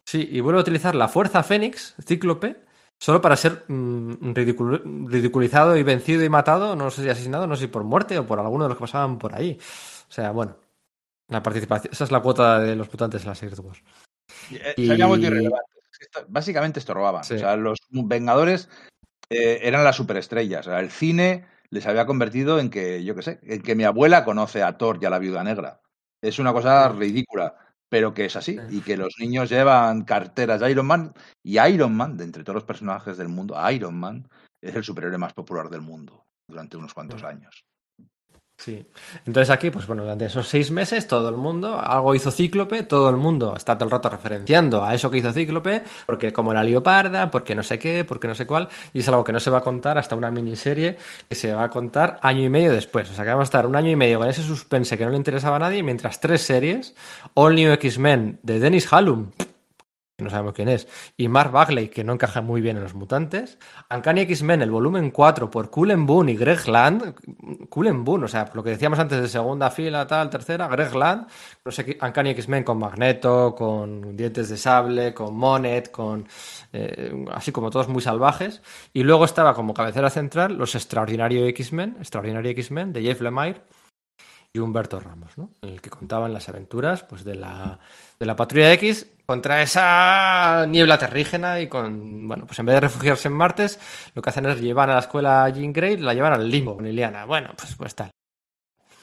Sí, 0.06 0.28
y 0.31 0.40
vuelve 0.40 0.58
a 0.58 0.62
utilizar 0.62 0.94
la 0.94 1.08
fuerza 1.08 1.42
Fénix, 1.42 1.94
Cíclope, 2.04 2.65
solo 3.01 3.22
para 3.22 3.35
ser 3.35 3.65
mm, 3.68 4.35
ridicul- 4.35 5.08
ridiculizado 5.08 5.74
y 5.78 5.83
vencido 5.83 6.22
y 6.22 6.28
matado, 6.28 6.76
no 6.76 6.90
sé 6.90 7.02
si 7.02 7.08
asesinado, 7.08 7.47
no 7.47 7.56
sé 7.56 7.62
si 7.62 7.68
por 7.68 7.83
muerte 7.85 8.18
o 8.18 8.26
por 8.26 8.38
alguno 8.38 8.65
de 8.65 8.68
los 8.70 8.76
que 8.76 8.83
pasaban 8.83 9.18
por 9.18 9.35
ahí. 9.35 9.58
O 9.58 10.12
sea, 10.12 10.33
bueno, 10.33 10.56
la 11.33 11.43
participación, 11.43 11.93
esa 11.93 12.05
es 12.05 12.11
la 12.11 12.21
cuota 12.21 12.59
de 12.61 12.77
los 12.77 12.89
mutantes 12.91 13.23
en 13.23 13.29
la 13.29 13.35
Secret 13.35 13.59
Wars. 13.61 13.83
Eh, 14.51 14.75
Y- 14.77 14.93
irrelevante. 14.93 15.73
Esto- 16.01 16.25
básicamente 16.29 16.79
estorbaban. 16.81 17.23
Sí. 17.25 17.35
O 17.35 17.39
sea, 17.39 17.57
los 17.57 17.79
Vengadores 17.91 18.69
eh, 19.31 19.61
eran 19.63 19.85
las 19.85 19.97
superestrellas. 19.97 20.67
O 20.67 20.71
sea, 20.71 20.81
el 20.81 20.91
cine 20.91 21.47
les 21.71 21.87
había 21.87 22.07
convertido 22.07 22.59
en 22.59 22.71
que, 22.71 23.03
yo 23.05 23.15
qué 23.15 23.23
sé, 23.23 23.41
en 23.45 23.63
que 23.63 23.75
mi 23.75 23.85
abuela 23.85 24.25
conoce 24.25 24.63
a 24.63 24.77
Thor 24.77 24.99
y 25.01 25.07
a 25.07 25.11
la 25.11 25.19
Viuda 25.19 25.43
Negra. 25.45 25.81
Es 26.23 26.39
una 26.39 26.53
cosa 26.53 26.89
ridícula, 26.89 27.57
pero 27.89 28.13
que 28.15 28.25
es 28.27 28.37
así. 28.37 28.59
Sí. 28.69 28.77
Y 28.79 28.81
que 28.81 28.97
los 28.97 29.15
niños 29.19 29.49
llevan 29.49 30.03
carteras 30.05 30.61
de 30.61 30.71
Iron 30.71 30.87
Man. 30.87 31.15
Y 31.43 31.59
Iron 31.61 31.95
Man, 31.95 32.17
de 32.17 32.25
entre 32.25 32.43
todos 32.45 32.57
los 32.57 32.65
personajes 32.65 33.17
del 33.17 33.29
mundo, 33.29 33.57
Iron 33.71 33.95
Man 33.99 34.29
es 34.61 34.75
el 34.75 34.85
superhéroe 34.85 35.19
más 35.19 35.33
popular 35.35 35.69
del 35.71 35.81
mundo 35.83 36.25
durante 36.49 36.77
unos 36.77 36.93
cuantos 36.95 37.23
años. 37.25 37.65
Sí. 38.65 38.81
Entonces 39.27 39.51
aquí, 39.51 39.71
pues 39.71 39.89
bueno, 39.89 40.05
durante 40.05 40.27
esos 40.27 40.47
seis 40.47 40.71
meses 40.71 41.09
todo 41.09 41.28
el 41.28 41.37
mundo, 41.37 41.81
algo 41.81 42.15
hizo 42.15 42.31
Cíclope, 42.31 42.85
todo 42.85 43.11
el 43.11 43.17
mundo 43.17 43.55
está 43.57 43.77
todo 43.77 43.87
el 43.87 43.91
rato 43.91 44.09
referenciando 44.09 44.85
a 44.85 44.95
eso 44.95 45.11
que 45.11 45.19
hizo 45.19 45.33
Cíclope, 45.33 45.83
porque 46.07 46.33
como 46.33 46.55
la 46.55 46.62
leoparda, 46.62 47.28
porque 47.28 47.57
no 47.57 47.65
sé 47.65 47.81
qué, 47.81 48.05
porque 48.05 48.28
no 48.28 48.37
sé 48.37 48.47
cuál, 48.47 48.69
y 48.93 49.01
es 49.01 49.09
algo 49.09 49.25
que 49.25 49.33
no 49.33 49.41
se 49.41 49.51
va 49.51 49.59
a 49.59 49.62
contar 49.62 49.99
hasta 49.99 50.15
una 50.15 50.31
miniserie 50.31 50.97
que 51.28 51.35
se 51.35 51.53
va 51.53 51.65
a 51.65 51.71
contar 51.71 52.21
año 52.23 52.45
y 52.45 52.49
medio 52.49 52.73
después. 52.73 53.11
O 53.11 53.15
sea 53.15 53.25
que 53.25 53.31
vamos 53.31 53.47
a 53.47 53.51
estar 53.51 53.67
un 53.67 53.75
año 53.75 53.91
y 53.91 53.97
medio 53.97 54.21
con 54.21 54.28
ese 54.28 54.45
suspense 54.45 54.97
que 54.97 55.05
no 55.05 55.11
le 55.11 55.17
interesaba 55.17 55.57
a 55.57 55.59
nadie, 55.59 55.83
mientras 55.83 56.21
tres 56.21 56.43
series, 56.43 56.95
All 57.35 57.57
New 57.57 57.73
X-Men 57.73 58.39
de 58.45 58.61
Dennis 58.61 58.93
Hallum, 58.93 59.33
no 60.22 60.31
sabemos 60.31 60.55
quién 60.55 60.69
es, 60.69 60.88
y 61.17 61.28
Mark 61.28 61.51
Bagley, 61.51 61.88
que 61.88 62.05
no 62.05 62.12
encaja 62.12 62.40
muy 62.40 62.60
bien 62.60 62.76
en 62.76 62.83
los 62.83 62.94
mutantes, 62.94 63.58
Uncanny 63.90 64.22
X-Men, 64.22 64.62
el 64.62 64.71
volumen 64.71 65.10
4, 65.10 65.51
por 65.51 65.71
Cullen 65.71 66.06
Boone 66.06 66.33
y 66.33 66.37
Greg 66.37 66.67
Land, 66.69 67.15
Cullen 67.69 68.05
Boone, 68.05 68.24
o 68.24 68.28
sea, 68.28 68.51
lo 68.55 68.62
que 68.62 68.71
decíamos 68.71 68.99
antes 68.99 69.21
de 69.21 69.28
segunda 69.28 69.71
fila, 69.71 70.06
tal, 70.06 70.31
tercera, 70.31 70.69
Greg 70.69 70.94
Land, 70.94 71.26
no 71.65 71.72
sé, 71.72 71.99
X-Men 72.01 72.65
con 72.65 72.78
Magneto, 72.78 73.55
con 73.55 74.17
Dientes 74.17 74.49
de 74.49 74.56
Sable, 74.56 75.12
con 75.15 75.37
Monet, 75.37 75.90
con 75.90 76.26
eh, 76.72 77.24
así 77.33 77.53
como 77.53 77.71
todos 77.71 77.88
muy 77.88 78.03
salvajes, 78.03 78.62
y 78.92 79.03
luego 79.03 79.24
estaba 79.24 79.55
como 79.55 79.74
cabecera 79.74 80.10
central 80.10 80.56
los 80.56 80.74
Extraordinario 80.74 81.47
X-Men, 81.47 81.97
Extraordinario 81.99 82.51
X-Men 82.51 82.92
de 82.92 83.03
Jeff 83.03 83.21
Lemire, 83.21 83.62
y 84.53 84.58
Humberto 84.58 85.01
Ramos, 85.01 85.38
¿no? 85.38 85.51
En 85.62 85.71
el 85.71 85.81
que 85.81 85.90
contaban 85.90 86.33
las 86.33 86.49
aventuras 86.49 87.03
pues, 87.05 87.24
de, 87.24 87.35
la, 87.35 87.78
de 88.19 88.26
la 88.26 88.37
Patrulla 88.37 88.72
X 88.74 89.10
contra 89.33 89.63
esa 89.63 90.67
niebla 90.67 90.99
terrígena 90.99 91.59
y 91.59 91.67
con, 91.67 92.29
bueno, 92.29 92.45
pues 92.45 92.59
en 92.59 92.67
vez 92.67 92.75
de 92.75 92.81
refugiarse 92.81 93.29
en 93.29 93.35
Martes, 93.35 93.81
lo 94.15 94.21
que 94.21 94.29
hacen 94.29 94.45
es 94.45 94.61
llevar 94.61 94.91
a 94.91 94.95
la 94.95 95.01
escuela 95.01 95.45
a 95.45 95.49
Jean 95.49 95.73
Grey, 95.73 95.97
la 95.97 96.13
llevan 96.13 96.35
al 96.35 96.51
limbo 96.51 96.77
con 96.77 96.85
Liliana. 96.85 97.25
Bueno, 97.25 97.55
pues, 97.57 97.75
pues 97.75 97.95
tal. 97.95 98.11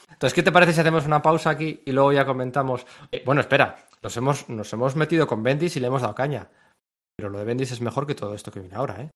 Entonces, 0.08 0.32
¿qué 0.32 0.44
te 0.44 0.52
parece 0.52 0.72
si 0.72 0.80
hacemos 0.82 1.04
una 1.04 1.20
pausa 1.20 1.50
aquí 1.50 1.82
y 1.84 1.90
luego 1.90 2.12
ya 2.12 2.24
comentamos? 2.24 2.86
Eh, 3.10 3.24
bueno, 3.26 3.40
espera, 3.40 3.88
nos 4.02 4.16
hemos, 4.16 4.48
nos 4.48 4.72
hemos 4.72 4.94
metido 4.94 5.26
con 5.26 5.42
Bendis 5.42 5.76
y 5.76 5.80
le 5.80 5.88
hemos 5.88 6.02
dado 6.02 6.14
caña. 6.14 6.48
Pero 7.16 7.28
lo 7.28 7.38
de 7.40 7.44
Bendis 7.44 7.72
es 7.72 7.80
mejor 7.80 8.06
que 8.06 8.14
todo 8.14 8.32
esto 8.36 8.52
que 8.52 8.60
viene 8.60 8.76
ahora, 8.76 9.00
¿eh? 9.00 9.10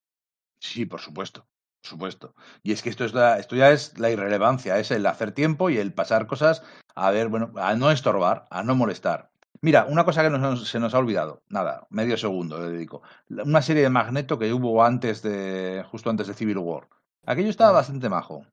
Sí, 0.58 0.84
por 0.84 1.00
supuesto. 1.00 1.46
Supuesto. 1.84 2.34
Y 2.64 2.72
es 2.72 2.82
que 2.82 2.90
esto, 2.90 3.04
es 3.04 3.14
la, 3.14 3.38
esto 3.38 3.54
ya 3.54 3.70
es 3.70 3.96
la 4.00 4.10
irrelevancia, 4.10 4.80
es 4.80 4.90
el 4.90 5.06
hacer 5.06 5.30
tiempo 5.30 5.70
y 5.70 5.78
el 5.78 5.92
pasar 5.92 6.26
cosas 6.26 6.64
a 6.96 7.12
ver, 7.12 7.28
bueno, 7.28 7.52
a 7.56 7.76
no 7.76 7.92
estorbar, 7.92 8.46
a 8.50 8.64
no 8.64 8.74
molestar. 8.74 9.30
Mira, 9.64 9.86
una 9.88 10.04
cosa 10.04 10.22
que 10.22 10.28
nos- 10.28 10.68
se 10.68 10.78
nos 10.78 10.92
ha 10.92 10.98
olvidado, 10.98 11.40
nada, 11.48 11.86
medio 11.88 12.18
segundo 12.18 12.60
le 12.60 12.70
dedico. 12.72 13.00
Una 13.30 13.62
serie 13.62 13.82
de 13.82 13.88
Magneto 13.88 14.38
que 14.38 14.52
hubo 14.52 14.84
antes 14.84 15.22
de, 15.22 15.82
justo 15.90 16.10
antes 16.10 16.26
de 16.26 16.34
Civil 16.34 16.58
War. 16.58 16.86
Aquello 17.24 17.48
estaba 17.48 17.72
bastante 17.72 18.10
majo. 18.10 18.44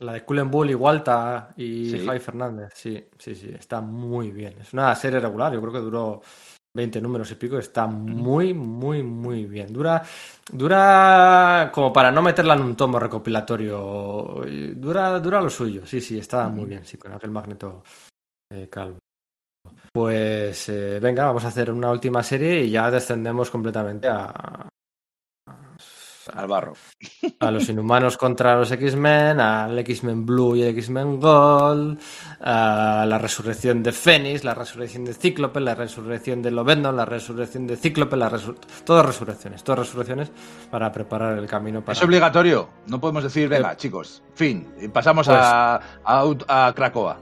La 0.00 0.12
de 0.12 0.24
Cullen 0.26 0.50
Bull 0.50 0.68
y 0.70 0.74
Walta 0.74 1.54
y 1.56 1.88
Sí. 1.88 2.04
Javi 2.04 2.18
Fernández. 2.18 2.70
Sí, 2.74 3.02
sí, 3.18 3.34
sí, 3.34 3.48
está 3.58 3.80
muy 3.80 4.30
bien. 4.30 4.54
Es 4.60 4.74
una 4.74 4.94
serie 4.94 5.20
regular, 5.20 5.54
yo 5.54 5.60
creo 5.62 5.72
que 5.72 5.78
duró 5.78 6.20
20 6.74 7.00
números 7.00 7.30
y 7.30 7.36
pico. 7.36 7.56
Está 7.58 7.86
muy, 7.86 8.52
muy, 8.52 9.02
muy 9.02 9.46
bien. 9.46 9.72
Dura, 9.72 10.02
dura 10.52 11.70
como 11.72 11.94
para 11.94 12.12
no 12.12 12.20
meterla 12.20 12.52
en 12.54 12.60
un 12.60 12.76
tomo 12.76 12.98
recopilatorio. 12.98 14.42
Dura, 14.76 15.18
dura 15.18 15.40
lo 15.40 15.48
suyo. 15.48 15.86
Sí, 15.86 16.02
sí, 16.02 16.18
está 16.18 16.46
muy 16.48 16.66
bien, 16.66 16.84
sí, 16.84 16.98
con 16.98 17.12
aquel 17.14 17.30
magneto 17.30 17.82
eh, 18.50 18.68
calvo. 18.70 18.98
Pues 19.94 20.68
eh, 20.70 20.98
venga, 21.02 21.26
vamos 21.26 21.44
a 21.44 21.48
hacer 21.48 21.70
una 21.70 21.90
última 21.90 22.22
serie 22.22 22.62
y 22.64 22.70
ya 22.70 22.90
descendemos 22.90 23.50
completamente 23.50 24.08
a, 24.08 24.68
Al 26.32 26.46
barro. 26.48 26.72
a 27.40 27.50
los 27.50 27.68
inhumanos 27.68 28.16
contra 28.16 28.56
los 28.56 28.70
X-Men, 28.72 29.38
al 29.38 29.78
X-Men 29.80 30.24
Blue 30.24 30.56
y 30.56 30.62
el 30.62 30.68
X-Men 30.70 31.20
Gold, 31.20 32.00
a 32.40 33.04
la 33.06 33.18
resurrección 33.18 33.82
de 33.82 33.92
Fénix, 33.92 34.44
la 34.44 34.54
resurrección 34.54 35.04
de 35.04 35.12
Cíclope, 35.12 35.60
la 35.60 35.74
resurrección 35.74 36.40
de 36.40 36.52
Lobezno, 36.52 36.90
la 36.90 37.04
resurrección 37.04 37.66
de 37.66 37.76
Cíclope, 37.76 38.16
la 38.16 38.30
resur- 38.30 38.56
todas 38.86 39.04
resurrecciones, 39.04 39.62
todas 39.62 39.80
resurrecciones 39.80 40.32
para 40.70 40.90
preparar 40.90 41.36
el 41.36 41.46
camino 41.46 41.84
para... 41.84 41.98
Es 41.98 42.02
obligatorio. 42.02 42.66
No 42.86 42.98
podemos 42.98 43.24
decir, 43.24 43.46
venga, 43.50 43.76
chicos, 43.76 44.22
fin. 44.34 44.72
y 44.80 44.88
Pasamos 44.88 45.26
Pues- 45.26 45.38
a, 45.38 45.80
a, 46.02 46.66
a 46.68 46.72
Cracoa. 46.72 47.20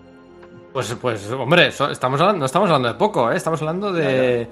Pues, 0.72 0.94
pues 1.00 1.30
hombre, 1.32 1.72
so- 1.72 1.90
estamos 1.90 2.20
hablando, 2.20 2.40
no 2.40 2.46
estamos 2.46 2.68
hablando 2.68 2.88
de 2.88 2.94
poco, 2.94 3.30
¿eh? 3.32 3.36
estamos 3.36 3.60
hablando 3.60 3.92
de... 3.92 4.48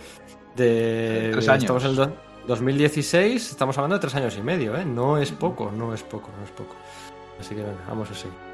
de 0.57 1.29
Tres 1.33 1.49
años. 1.49 1.63
Estamos 1.65 1.85
en 1.85 1.91
el 1.91 1.97
do- 1.97 2.13
2016, 2.49 3.51
estamos 3.51 3.77
hablando 3.79 3.97
de 3.97 4.01
tres 4.01 4.15
años 4.15 4.37
y 4.37 4.43
medio, 4.43 4.77
¿eh? 4.77 4.85
No 4.85 5.19
es 5.19 5.31
poco, 5.31 5.71
no 5.71 5.95
es 5.95 6.03
poco, 6.03 6.31
no 6.39 6.45
es 6.45 6.51
poco. 6.51 6.75
Así 7.39 7.55
que 7.55 7.63
venga, 7.63 7.79
vamos 7.89 8.11
a 8.11 8.15
seguir. 8.15 8.48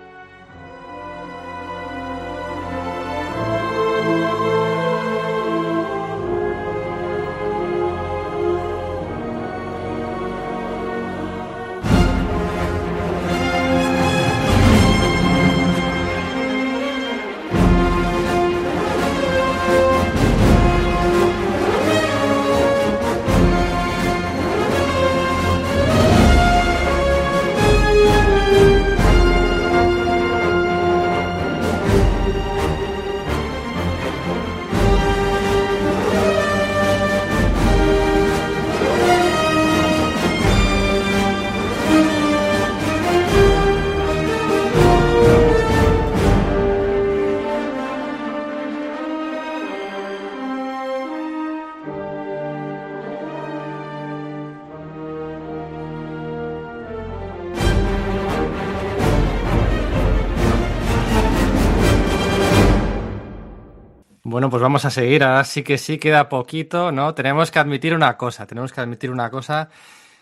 A 64.85 64.91
seguir. 64.91 65.25
Ahora 65.25 65.45
sí 65.45 65.63
que 65.63 65.79
sí 65.79 65.99
queda 65.99 66.29
poquito, 66.29 66.93
¿no? 66.93 67.15
Tenemos 67.15 67.51
que 67.51 67.59
admitir 67.59 67.95
una 67.95 68.17
cosa, 68.17 68.47
tenemos 68.47 68.73
que 68.73 68.81
admitir 68.81 69.11
una 69.11 69.31
cosa. 69.31 69.69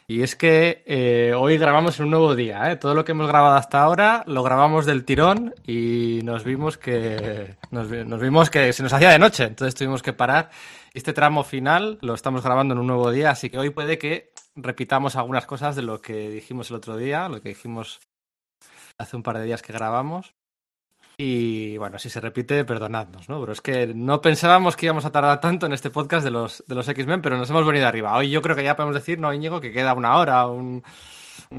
Y 0.06 0.22
es 0.22 0.36
que 0.36 0.82
eh, 0.86 1.32
hoy 1.34 1.56
grabamos 1.58 2.00
un 2.00 2.10
nuevo 2.10 2.34
día, 2.34 2.70
¿eh? 2.70 2.76
Todo 2.76 2.94
lo 2.94 3.04
que 3.04 3.12
hemos 3.12 3.28
grabado 3.28 3.54
hasta 3.54 3.82
ahora 3.82 4.24
lo 4.26 4.42
grabamos 4.42 4.84
del 4.84 5.04
tirón 5.04 5.54
y 5.66 6.20
nos 6.24 6.44
vimos 6.44 6.76
que 6.76 7.56
nos 7.70 8.20
vimos 8.20 8.50
que 8.50 8.72
se 8.72 8.82
nos 8.82 8.92
hacía 8.92 9.10
de 9.10 9.18
noche, 9.18 9.44
entonces 9.44 9.74
tuvimos 9.74 10.02
que 10.02 10.12
parar. 10.12 10.50
Este 10.92 11.12
tramo 11.12 11.44
final 11.44 11.98
lo 12.02 12.14
estamos 12.14 12.42
grabando 12.42 12.74
en 12.74 12.80
un 12.80 12.88
nuevo 12.88 13.10
día, 13.10 13.30
así 13.30 13.48
que 13.48 13.58
hoy 13.58 13.70
puede 13.70 13.96
que 13.96 14.32
repitamos 14.56 15.16
algunas 15.16 15.46
cosas 15.46 15.76
de 15.76 15.82
lo 15.82 16.02
que 16.02 16.28
dijimos 16.30 16.70
el 16.70 16.76
otro 16.76 16.96
día, 16.96 17.28
lo 17.28 17.40
que 17.40 17.50
dijimos 17.50 18.00
hace 18.98 19.16
un 19.16 19.22
par 19.22 19.38
de 19.38 19.44
días 19.44 19.62
que 19.62 19.72
grabamos. 19.72 20.34
Y 21.16 21.76
bueno, 21.76 21.98
si 21.98 22.08
se 22.10 22.20
repite, 22.20 22.64
perdonadnos, 22.64 23.28
¿no? 23.28 23.40
Pero 23.40 23.52
es 23.52 23.60
que 23.60 23.86
no 23.88 24.20
pensábamos 24.20 24.76
que 24.76 24.86
íbamos 24.86 25.04
a 25.04 25.12
tardar 25.12 25.40
tanto 25.40 25.66
en 25.66 25.72
este 25.72 25.90
podcast 25.90 26.24
de 26.24 26.30
los, 26.30 26.64
de 26.66 26.74
los 26.74 26.88
X-Men, 26.88 27.22
pero 27.22 27.36
nos 27.36 27.50
hemos 27.50 27.66
venido 27.66 27.86
arriba. 27.86 28.16
Hoy 28.16 28.30
yo 28.30 28.42
creo 28.42 28.56
que 28.56 28.64
ya 28.64 28.76
podemos 28.76 28.94
decir, 28.94 29.18
¿no, 29.18 29.32
Íñigo? 29.32 29.60
Que 29.60 29.72
queda 29.72 29.94
una 29.94 30.16
hora, 30.16 30.46
un, 30.46 30.82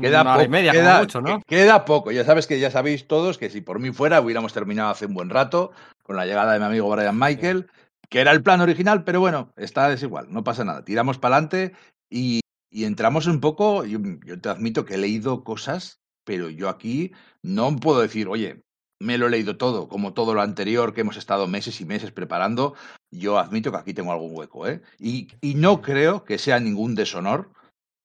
Queda 0.01 0.21
una 0.21 0.35
hora 0.35 0.43
y 0.43 0.49
media, 0.49 0.71
queda, 0.71 0.99
mucho, 0.99 1.21
¿no? 1.21 1.41
queda 1.45 1.85
poco. 1.85 2.11
Ya 2.11 2.25
sabes 2.25 2.47
que 2.47 2.59
ya 2.59 2.71
sabéis 2.71 3.07
todos 3.07 3.37
que 3.37 3.49
si 3.49 3.61
por 3.61 3.79
mí 3.79 3.91
fuera 3.91 4.21
hubiéramos 4.21 4.53
terminado 4.53 4.89
hace 4.89 5.05
un 5.05 5.13
buen 5.13 5.29
rato 5.29 5.71
con 6.03 6.15
la 6.15 6.25
llegada 6.25 6.53
de 6.53 6.59
mi 6.59 6.65
amigo 6.65 6.89
Brian 6.89 7.17
Michael, 7.17 7.69
que 8.09 8.19
era 8.19 8.31
el 8.31 8.43
plan 8.43 8.61
original, 8.61 9.03
pero 9.03 9.19
bueno, 9.19 9.53
está 9.55 9.89
desigual, 9.89 10.27
no 10.29 10.43
pasa 10.43 10.63
nada. 10.63 10.83
Tiramos 10.83 11.17
para 11.17 11.35
adelante 11.35 11.73
y, 12.09 12.41
y 12.71 12.85
entramos 12.85 13.27
un 13.27 13.39
poco. 13.39 13.85
Yo, 13.85 13.99
yo 14.25 14.39
te 14.39 14.49
admito 14.49 14.85
que 14.85 14.95
he 14.95 14.97
leído 14.97 15.43
cosas, 15.43 15.99
pero 16.23 16.49
yo 16.49 16.69
aquí 16.69 17.11
no 17.41 17.75
puedo 17.75 18.01
decir, 18.01 18.27
oye, 18.27 18.63
me 19.03 19.17
lo 19.17 19.27
he 19.27 19.29
leído 19.29 19.57
todo, 19.57 19.87
como 19.87 20.13
todo 20.13 20.33
lo 20.33 20.41
anterior 20.41 20.93
que 20.93 21.01
hemos 21.01 21.17
estado 21.17 21.47
meses 21.47 21.81
y 21.81 21.85
meses 21.85 22.11
preparando. 22.11 22.75
Yo 23.11 23.37
admito 23.37 23.71
que 23.71 23.77
aquí 23.77 23.93
tengo 23.93 24.11
algún 24.11 24.35
hueco, 24.35 24.67
¿eh? 24.67 24.81
Y, 24.97 25.27
y 25.41 25.55
no 25.55 25.81
creo 25.81 26.23
que 26.23 26.37
sea 26.37 26.59
ningún 26.59 26.95
deshonor 26.95 27.51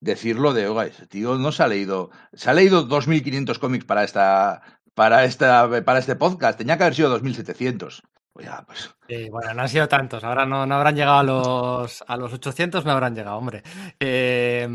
decirlo 0.00 0.52
de, 0.54 0.68
oiga, 0.68 0.86
ese 0.86 1.06
tío 1.06 1.36
no 1.36 1.52
se 1.52 1.62
ha 1.62 1.68
leído, 1.68 2.10
se 2.32 2.50
ha 2.50 2.54
leído 2.54 2.88
2.500 2.88 3.58
cómics 3.58 3.84
para 3.84 4.04
esta, 4.04 4.62
para 4.94 5.24
esta, 5.24 5.68
para 5.84 5.98
este 5.98 6.16
podcast, 6.16 6.58
tenía 6.58 6.76
que 6.76 6.84
haber 6.84 6.94
sido 6.94 7.18
2.700. 7.18 8.02
Oiga, 8.34 8.62
pues, 8.66 8.94
Sí, 9.08 9.28
bueno, 9.30 9.52
no 9.52 9.62
han 9.62 9.68
sido 9.68 9.88
tantos. 9.88 10.22
Ahora 10.22 10.46
no, 10.46 10.64
no 10.64 10.74
habrán 10.76 10.94
llegado 10.94 11.18
a 11.18 11.22
los, 11.24 12.04
a 12.06 12.16
los 12.16 12.32
800, 12.32 12.84
no 12.84 12.92
habrán 12.92 13.16
llegado, 13.16 13.36
hombre. 13.36 13.64
Eh, 13.98 14.68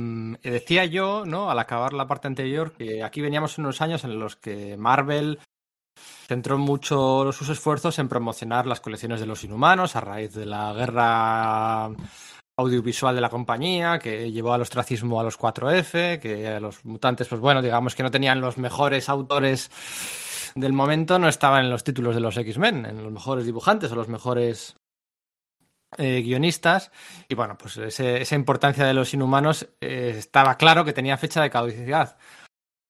decía 0.43 0.83
yo, 0.85 1.23
¿no? 1.25 1.49
Al 1.49 1.59
acabar 1.59 1.93
la 1.93 2.07
parte 2.07 2.27
anterior, 2.27 2.73
que 2.73 3.03
aquí 3.03 3.21
veníamos 3.21 3.57
unos 3.57 3.81
años 3.81 4.03
en 4.03 4.19
los 4.19 4.35
que 4.35 4.75
Marvel 4.75 5.39
centró 5.95 6.57
mucho 6.57 7.31
sus 7.31 7.49
esfuerzos 7.49 7.99
en 7.99 8.09
promocionar 8.09 8.65
las 8.65 8.81
colecciones 8.81 9.19
de 9.19 9.25
los 9.25 9.43
inhumanos 9.43 9.95
a 9.95 10.01
raíz 10.01 10.33
de 10.33 10.45
la 10.45 10.73
guerra 10.73 11.91
audiovisual 12.57 13.15
de 13.15 13.21
la 13.21 13.29
compañía, 13.29 13.99
que 13.99 14.31
llevó 14.31 14.53
al 14.53 14.61
ostracismo 14.61 15.19
a 15.19 15.23
los 15.23 15.39
4F, 15.39 16.19
que 16.19 16.47
a 16.47 16.59
los 16.59 16.85
mutantes, 16.85 17.27
pues 17.27 17.41
bueno, 17.41 17.61
digamos 17.61 17.95
que 17.95 18.03
no 18.03 18.11
tenían 18.11 18.41
los 18.41 18.57
mejores 18.57 19.09
autores 19.09 19.71
del 20.55 20.73
momento, 20.73 21.17
no 21.17 21.27
estaban 21.27 21.65
en 21.65 21.71
los 21.71 21.83
títulos 21.83 22.15
de 22.15 22.21
los 22.21 22.37
X-Men, 22.37 22.85
en 22.85 23.03
los 23.03 23.11
mejores 23.11 23.45
dibujantes 23.45 23.91
o 23.91 23.95
los 23.95 24.07
mejores 24.07 24.75
eh, 25.97 26.21
guionistas. 26.21 26.91
Y 27.27 27.35
bueno, 27.35 27.57
pues 27.57 27.77
esa 27.77 28.35
importancia 28.35 28.85
de 28.85 28.93
los 28.93 29.13
inhumanos 29.13 29.67
eh, 29.81 30.15
estaba 30.17 30.55
claro 30.57 30.85
que 30.85 30.93
tenía 30.93 31.17
fecha 31.17 31.41
de 31.41 31.49
caducidad. 31.49 32.17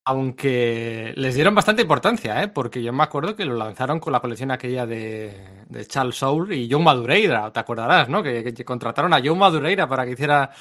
Aunque 0.06 1.14
les 1.16 1.34
dieron 1.36 1.56
bastante 1.56 1.82
importancia, 1.82 2.44
¿eh? 2.44 2.50
porque 2.50 2.84
yo 2.84 2.92
me 2.92 3.04
acuerdo 3.04 3.36
que 3.38 3.46
lo 3.46 3.56
lanzaron 3.56 4.00
con 4.02 4.12
la 4.12 4.20
colección 4.20 4.52
aquella 4.52 4.86
de, 4.86 5.64
de 5.70 5.86
Charles 5.88 6.18
Soule 6.18 6.56
y 6.58 6.70
John 6.70 6.84
Madureira, 6.84 7.52
te 7.54 7.60
acordarás, 7.62 8.10
¿no? 8.10 8.22
Que, 8.22 8.54
que 8.54 8.66
contrataron 8.66 9.14
a 9.14 9.22
John 9.24 9.38
Madureira 9.40 9.88
para 9.88 10.04
que 10.06 10.12
hiciera 10.12 10.52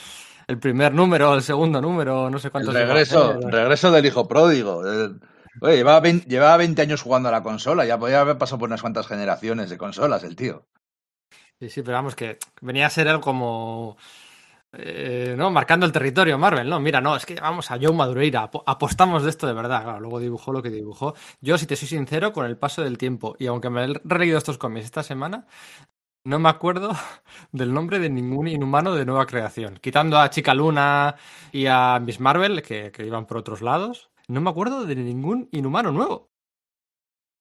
el 0.46 0.58
primer 0.58 0.94
número, 0.94 1.34
el 1.34 1.42
segundo 1.42 1.80
número, 1.80 2.30
no 2.30 2.38
sé 2.38 2.48
el 2.48 2.52
cuántos. 2.52 2.72
regreso, 2.74 3.32
¿eh? 3.32 3.50
regreso 3.50 3.90
del 3.90 4.06
hijo 4.06 4.28
pródigo. 4.28 4.86
El- 4.88 5.20
oye, 5.60 5.76
llevaba 5.76 5.98
20, 5.98 6.28
llevaba 6.28 6.56
20 6.58 6.80
años 6.82 7.02
jugando 7.02 7.28
a 7.28 7.32
la 7.32 7.42
consola, 7.42 7.84
ya 7.84 7.98
podía 7.98 8.20
haber 8.20 8.38
pasado 8.38 8.60
por 8.60 8.68
unas 8.68 8.80
cuantas 8.80 9.08
generaciones 9.08 9.70
de 9.70 9.76
consolas 9.78 10.22
el 10.22 10.36
tío. 10.36 10.66
Sí, 11.58 11.68
sí, 11.68 11.82
pero 11.82 11.96
vamos, 11.96 12.14
que 12.14 12.38
venía 12.60 12.86
a 12.86 12.90
ser 12.90 13.08
él 13.08 13.20
como. 13.20 13.96
Eh, 14.72 15.34
¿no? 15.36 15.50
Marcando 15.50 15.86
el 15.86 15.92
territorio 15.92 16.38
Marvel, 16.38 16.68
¿no? 16.68 16.80
Mira, 16.80 17.00
no, 17.00 17.16
es 17.16 17.26
que 17.26 17.34
vamos 17.34 17.70
a 17.70 17.78
Joe 17.80 17.92
Madureira, 17.92 18.42
apo- 18.50 18.62
apostamos 18.66 19.22
de 19.24 19.30
esto 19.30 19.46
de 19.46 19.52
verdad. 19.52 19.82
Claro, 19.84 20.00
luego 20.00 20.20
dibujó 20.20 20.52
lo 20.52 20.62
que 20.62 20.70
dibujó. 20.70 21.14
Yo, 21.40 21.58
si 21.58 21.66
te 21.66 21.76
soy 21.76 21.88
sincero, 21.88 22.32
con 22.32 22.46
el 22.46 22.56
paso 22.56 22.82
del 22.82 22.98
tiempo, 22.98 23.36
y 23.38 23.46
aunque 23.46 23.70
me 23.70 23.84
he 23.84 23.94
releído 24.04 24.38
estos 24.38 24.58
cómics 24.58 24.86
esta 24.86 25.02
semana, 25.02 25.46
no 26.24 26.38
me 26.40 26.48
acuerdo 26.50 26.92
del 27.52 27.74
nombre 27.74 27.98
de 28.00 28.10
ningún 28.10 28.48
inhumano 28.48 28.94
de 28.94 29.06
nueva 29.06 29.26
creación. 29.26 29.78
Quitando 29.82 30.18
a 30.18 30.30
Chica 30.30 30.54
Luna 30.54 31.16
y 31.52 31.66
a 31.66 32.00
Miss 32.00 32.20
Marvel, 32.20 32.62
que, 32.62 32.92
que 32.92 33.06
iban 33.06 33.26
por 33.26 33.38
otros 33.38 33.62
lados, 33.62 34.10
no 34.28 34.40
me 34.40 34.50
acuerdo 34.50 34.84
de 34.86 34.96
ningún 34.96 35.48
inhumano 35.52 35.92
nuevo. 35.92 36.31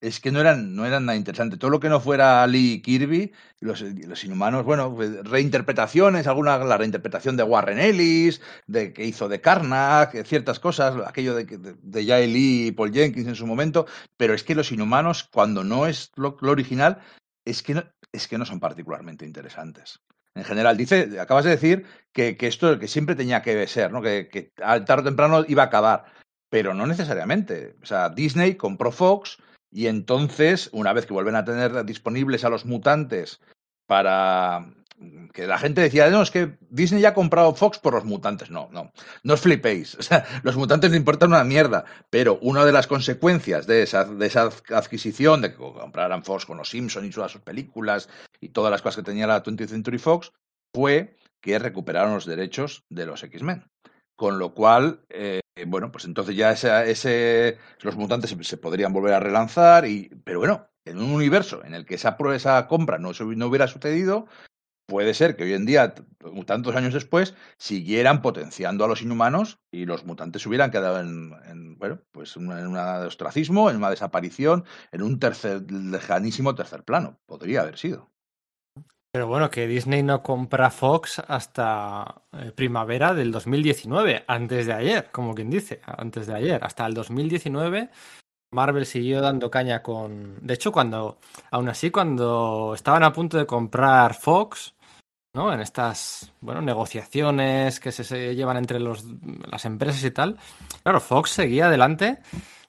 Es 0.02 0.20
que 0.20 0.32
no 0.32 0.42
eran, 0.42 0.76
no 0.76 0.86
eran 0.86 1.06
nada 1.06 1.16
interesantes. 1.16 1.60
Todo 1.60 1.70
lo 1.70 1.80
que 1.80 1.88
no 1.88 2.00
fuera 2.00 2.46
Lee 2.48 2.82
Kirby, 2.82 3.32
los, 3.60 3.82
los 3.82 4.24
inhumanos, 4.24 4.66
bueno, 4.66 4.94
pues, 4.96 5.24
reinterpretaciones, 5.24 6.26
alguna, 6.26 6.58
la 6.58 6.78
reinterpretación 6.78 7.38
de 7.38 7.44
Warren 7.44 7.80
Ellis, 7.80 8.42
de 8.66 8.94
que 8.94 9.06
hizo 9.06 9.30
de 9.30 9.42
Karnak, 9.42 10.26
ciertas 10.26 10.60
cosas, 10.60 10.96
aquello 11.08 11.36
de, 11.36 11.46
de, 11.46 11.76
de 11.80 12.06
Jay 12.06 12.32
Lee 12.32 12.68
y 12.68 12.72
Paul 12.72 12.92
Jenkins 12.92 13.28
en 13.28 13.36
su 13.36 13.46
momento, 13.46 13.86
pero 14.18 14.34
es 14.34 14.44
que 14.44 14.56
los 14.56 14.72
inhumanos, 14.72 15.30
cuando 15.32 15.64
no 15.64 15.86
es 15.86 16.12
lo, 16.16 16.36
lo 16.42 16.52
original, 16.52 17.00
es 17.46 17.62
que, 17.62 17.76
no, 17.76 17.84
es 18.12 18.28
que 18.28 18.40
no 18.40 18.46
son 18.46 18.60
particularmente 18.60 19.26
interesantes. 19.26 20.00
En 20.34 20.46
general, 20.46 20.78
dice, 20.78 21.20
acabas 21.20 21.46
de 21.46 21.52
decir 21.52 21.86
que, 22.12 22.38
que 22.38 22.48
esto 22.48 22.80
que 22.80 22.88
siempre 22.88 23.16
tenía 23.16 23.42
que 23.42 23.68
ser, 23.68 23.92
¿no? 23.92 24.02
Que, 24.02 24.30
que 24.30 24.54
tarde 24.56 25.02
o 25.02 25.04
temprano 25.04 25.44
iba 25.48 25.64
a 25.64 25.66
acabar, 25.66 26.06
pero 26.50 26.74
no 26.74 26.88
necesariamente. 26.88 27.76
O 27.84 27.86
sea, 27.86 28.10
Disney 28.10 28.56
compró 28.56 28.92
Fox, 28.92 29.38
y 29.72 29.88
entonces, 29.88 30.70
una 30.74 30.94
vez 30.94 31.06
que 31.06 31.14
vuelven 31.14 31.36
a 31.36 31.46
tener 31.46 31.86
disponibles 31.86 32.44
a 32.44 32.50
los 32.50 32.66
mutantes 32.66 33.40
para 33.88 34.74
que 35.34 35.48
la 35.48 35.58
gente 35.58 35.82
decía, 35.82 36.10
no, 36.10 36.22
es 36.22 36.30
que 36.32 36.58
Disney 36.70 37.02
ya 37.02 37.10
ha 37.10 37.14
comprado 37.14 37.56
Fox 37.56 37.80
por 37.80 37.94
los 37.94 38.06
mutantes. 38.06 38.52
No, 38.52 38.70
no, 38.72 38.92
no 39.24 39.34
os 39.34 39.42
flipéis. 39.42 39.98
Los 40.44 40.56
mutantes 40.58 40.92
no 40.92 40.98
importan 40.98 41.30
una 41.30 41.44
mierda. 41.44 41.86
Pero 42.10 42.38
una 42.42 42.66
de 42.66 42.72
las 42.72 42.88
consecuencias 42.88 43.66
de 43.66 43.84
esa, 43.84 44.06
de 44.06 44.28
esa 44.28 44.50
adquisición, 44.70 45.42
de 45.42 45.52
que 45.52 45.58
compraran 45.58 46.24
Fox 46.24 46.46
con 46.46 46.58
los 46.58 46.70
Simpsons 46.70 47.08
y 47.08 47.10
todas 47.10 47.32
sus 47.32 47.42
películas 47.42 48.10
y 48.40 48.50
todas 48.50 48.72
las 48.72 48.82
cosas 48.82 48.98
que 48.98 49.12
tenía 49.12 49.28
la 49.28 49.44
20th 49.44 49.68
Century 49.68 49.98
Fox, 49.98 50.32
fue 50.74 51.18
que 51.42 51.58
recuperaron 51.58 52.14
los 52.14 52.26
derechos 52.26 52.84
de 52.90 53.06
los 53.06 53.24
X-Men. 53.24 53.66
Con 54.16 54.38
lo 54.38 54.54
cual, 54.54 55.02
eh, 55.10 55.41
bueno, 55.68 55.92
pues 55.92 56.06
entonces 56.06 56.36
ya 56.36 56.52
ese, 56.52 56.92
ese, 56.92 57.58
los 57.82 57.96
mutantes 57.96 58.36
se, 58.42 58.58
podrían 58.58 58.94
volver 58.94 59.14
a 59.14 59.20
relanzar, 59.20 59.86
y, 59.86 60.10
pero 60.24 60.40
bueno, 60.40 60.68
en 60.86 61.00
un 61.00 61.12
universo 61.12 61.64
en 61.64 61.74
el 61.74 61.86
que 61.86 61.96
esa, 61.96 62.18
esa 62.34 62.68
compra 62.68 62.98
no, 62.98 63.12
no 63.12 63.48
hubiera 63.48 63.68
sucedido, 63.68 64.28
puede 64.88 65.14
ser 65.14 65.36
que 65.36 65.44
hoy 65.44 65.54
en 65.54 65.66
día, 65.66 65.94
tantos 66.46 66.76
años 66.76 66.94
después, 66.94 67.36
siguieran 67.58 68.22
potenciando 68.22 68.86
a 68.86 68.88
los 68.88 69.02
inhumanos 69.02 69.60
y 69.72 69.86
los 69.86 70.06
mutantes 70.06 70.46
hubieran 70.46 70.72
quedado 70.72 71.00
en, 71.00 71.32
en 71.46 71.78
bueno, 71.78 72.02
pues 72.12 72.36
en 72.36 72.50
un 72.50 72.78
ostracismo, 72.78 73.70
en 73.70 73.78
una 73.78 73.90
desaparición, 73.90 74.66
en 74.92 75.02
un 75.04 75.20
tercer, 75.20 75.72
lejanísimo 75.72 76.56
tercer 76.56 76.84
plano. 76.84 77.20
Podría 77.26 77.62
haber 77.62 77.78
sido. 77.78 78.12
Pero 79.14 79.28
bueno, 79.28 79.50
que 79.50 79.68
Disney 79.68 80.04
no 80.04 80.24
compra 80.24 80.72
Fox 80.72 81.22
hasta 81.28 82.24
eh, 82.32 82.52
primavera 82.56 83.14
del 83.14 83.32
2019, 83.32 84.24
antes 84.26 84.68
de 84.68 84.74
ayer, 84.74 85.10
como 85.12 85.36
quien 85.36 85.50
dice, 85.50 85.82
antes 85.86 86.28
de 86.28 86.36
ayer. 86.36 86.64
Hasta 86.64 86.86
el 86.86 86.94
2019 86.94 87.90
Marvel 88.54 88.86
siguió 88.86 89.22
dando 89.22 89.50
caña 89.50 89.82
con... 89.82 90.46
De 90.46 90.56
hecho, 90.56 90.72
cuando, 90.74 91.20
aún 91.52 91.70
así, 91.70 91.90
cuando 91.90 92.74
estaban 92.76 93.04
a 93.04 93.14
punto 93.14 93.38
de 93.38 93.46
comprar 93.46 94.14
Fox, 94.14 94.76
¿no? 95.34 95.54
En 95.54 95.62
estas, 95.62 96.34
bueno, 96.42 96.62
negociaciones 96.62 97.80
que 97.80 97.94
se, 97.94 98.04
se 98.04 98.36
llevan 98.36 98.58
entre 98.58 98.80
los, 98.82 99.06
las 99.50 99.64
empresas 99.64 100.04
y 100.04 100.12
tal, 100.12 100.38
claro, 100.84 101.00
Fox 101.00 101.32
seguía 101.32 101.68
adelante 101.68 102.20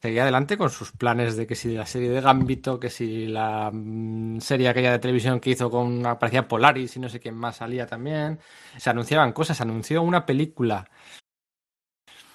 seguía 0.02 0.22
adelante 0.22 0.58
con 0.58 0.68
sus 0.68 0.90
planes 0.90 1.36
de 1.36 1.46
que 1.46 1.54
si 1.54 1.74
la 1.74 1.86
serie 1.86 2.10
de 2.10 2.20
Gambito, 2.20 2.80
que 2.80 2.90
si 2.90 3.26
la 3.28 3.70
mmm, 3.72 4.40
serie 4.40 4.68
aquella 4.68 4.90
de 4.90 4.98
televisión 4.98 5.38
que 5.38 5.50
hizo 5.50 5.70
con 5.70 6.04
aparecía 6.04 6.48
Polaris 6.48 6.96
y 6.96 7.00
no 7.00 7.08
sé 7.08 7.20
quién 7.20 7.36
más 7.36 7.56
salía 7.56 7.86
también. 7.86 8.40
Se 8.78 8.90
anunciaban 8.90 9.32
cosas, 9.32 9.56
se 9.56 9.62
anunció 9.62 10.02
una 10.02 10.26
película 10.26 10.90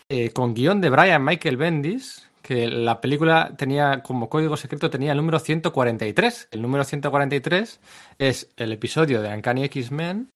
eh, 0.07 0.31
con 0.31 0.53
guion 0.53 0.79
de 0.79 0.89
Brian 0.89 1.25
Michael 1.25 1.57
Bendis, 1.57 2.29
que 2.41 2.67
la 2.67 3.01
película 3.01 3.53
tenía 3.57 4.01
como 4.01 4.29
código 4.29 4.55
secreto 4.55 4.89
tenía 4.89 5.11
el 5.11 5.17
número 5.17 5.37
143. 5.37 6.47
El 6.51 6.61
número 6.61 6.85
143 6.85 7.81
es 8.17 8.49
el 8.55 8.71
episodio 8.71 9.21
de 9.21 9.33
Uncanny 9.33 9.65
X-Men. 9.65 10.29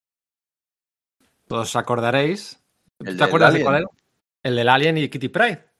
Todos 1.48 1.70
os 1.70 1.76
acordaréis. 1.78 2.62
¿Te 2.98 3.24
acuerdas 3.24 3.54
de 3.54 3.64
cuál 3.64 3.76
era? 3.78 3.86
El 4.44 4.58
del 4.58 4.68
Alien 4.68 4.98
y 4.98 5.08
Kitty 5.08 5.30
Pryde. 5.30 5.71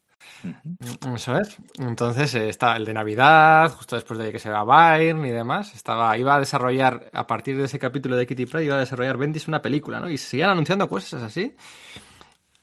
Ujú. 0.44 1.16
Eso 1.16 1.38
es. 1.38 1.58
Entonces 1.80 2.34
eh, 2.36 2.50
está 2.50 2.76
el 2.76 2.86
de 2.86 2.94
Navidad, 2.94 3.72
justo 3.72 3.96
después 3.96 4.20
de 4.20 4.32
que 4.32 4.40
se 4.40 4.50
va 4.50 4.64
Byrne 4.64 5.28
y 5.28 5.32
demás. 5.32 5.74
Estaba, 5.76 6.18
iba 6.18 6.36
a 6.36 6.40
desarrollar, 6.40 7.10
a 7.14 7.28
partir 7.28 7.58
de 7.58 7.66
ese 7.66 7.78
capítulo 7.80 8.16
de 8.16 8.26
Kitty 8.26 8.46
Pryde, 8.48 8.66
iba 8.66 8.76
a 8.76 8.80
desarrollar 8.80 9.18
Bendis 9.18 9.48
una 9.48 9.62
película, 9.62 10.00
¿no? 10.00 10.10
Y 10.10 10.18
se 10.18 10.30
seguían 10.30 10.50
anunciando 10.52 10.88
cosas 10.90 11.22
así. 11.22 11.56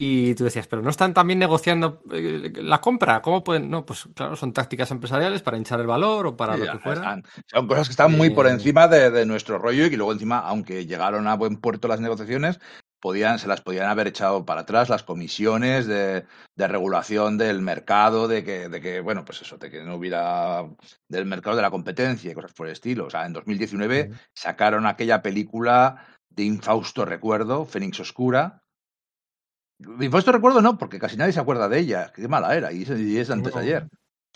Y 0.01 0.33
tú 0.35 0.45
decías, 0.45 0.65
pero 0.67 0.81
no 0.81 0.89
están 0.91 1.13
también 1.13 1.39
negociando 1.39 2.01
eh, 2.13 2.53
la 2.55 2.79
compra. 2.79 3.21
¿Cómo 3.21 3.43
pueden? 3.43 3.69
No, 3.69 3.85
pues 3.85 4.07
claro, 4.15 4.37
son 4.37 4.53
tácticas 4.53 4.89
empresariales 4.91 5.41
para 5.41 5.57
hinchar 5.57 5.81
el 5.81 5.87
valor 5.87 6.25
o 6.27 6.37
para 6.37 6.53
Sí, 6.53 6.59
lo 6.61 6.71
que 6.71 6.79
fuera. 6.79 7.21
son 7.47 7.67
cosas 7.67 7.87
que 7.89 7.91
están 7.91 8.13
muy 8.15 8.29
por 8.29 8.47
Eh, 8.47 8.51
encima 8.51 8.87
de, 8.87 9.11
de 9.11 9.25
nuestro 9.25 9.57
rollo 9.57 9.85
y 9.85 9.89
que 9.89 9.97
luego 9.97 10.13
encima, 10.13 10.39
aunque 10.39 10.85
llegaron 10.85 11.27
a 11.27 11.35
buen 11.35 11.57
puerto 11.57 11.89
las 11.89 11.99
negociaciones, 11.99 12.61
podían, 12.99 13.39
se 13.39 13.47
las 13.47 13.61
podían 13.61 13.89
haber 13.89 14.07
echado 14.07 14.45
para 14.45 14.61
atrás 14.61 14.89
las 14.89 15.03
comisiones 15.03 15.87
de, 15.87 16.25
de 16.55 16.67
regulación 16.67 17.37
del 17.37 17.61
mercado, 17.61 18.27
de 18.27 18.43
que, 18.43 18.69
de 18.69 18.81
que, 18.81 19.01
bueno, 19.01 19.25
pues 19.25 19.41
eso, 19.41 19.57
de 19.57 19.69
que 19.69 19.83
no 19.83 19.95
hubiera 19.95 20.65
del 21.07 21.25
mercado 21.25 21.55
de 21.55 21.61
la 21.61 21.71
competencia 21.71 22.31
y 22.31 22.35
cosas 22.35 22.53
por 22.53 22.67
el 22.67 22.73
estilo. 22.73 23.05
O 23.05 23.09
sea, 23.09 23.25
en 23.25 23.33
2019 23.33 24.09
Ujú. 24.09 24.19
sacaron 24.33 24.85
aquella 24.85 25.21
película 25.21 26.05
de 26.29 26.43
infausto 26.43 27.05
recuerdo, 27.05 27.65
Fénix 27.65 27.99
Oscura. 27.99 28.61
De 29.79 30.05
infausto 30.05 30.31
recuerdo 30.31 30.61
no, 30.61 30.77
porque 30.77 30.99
casi 30.99 31.15
nadie 31.15 31.31
se 31.31 31.39
acuerda 31.39 31.69
de 31.69 31.79
ella. 31.79 32.11
Qué 32.13 32.27
mala 32.27 32.55
era, 32.55 32.71
y 32.71 32.83
es, 32.83 32.89
y 32.89 33.17
es 33.17 33.29
de 33.29 33.33
antes 33.33 33.53
de 33.53 33.59
No. 33.59 33.65
ayer. 33.65 33.87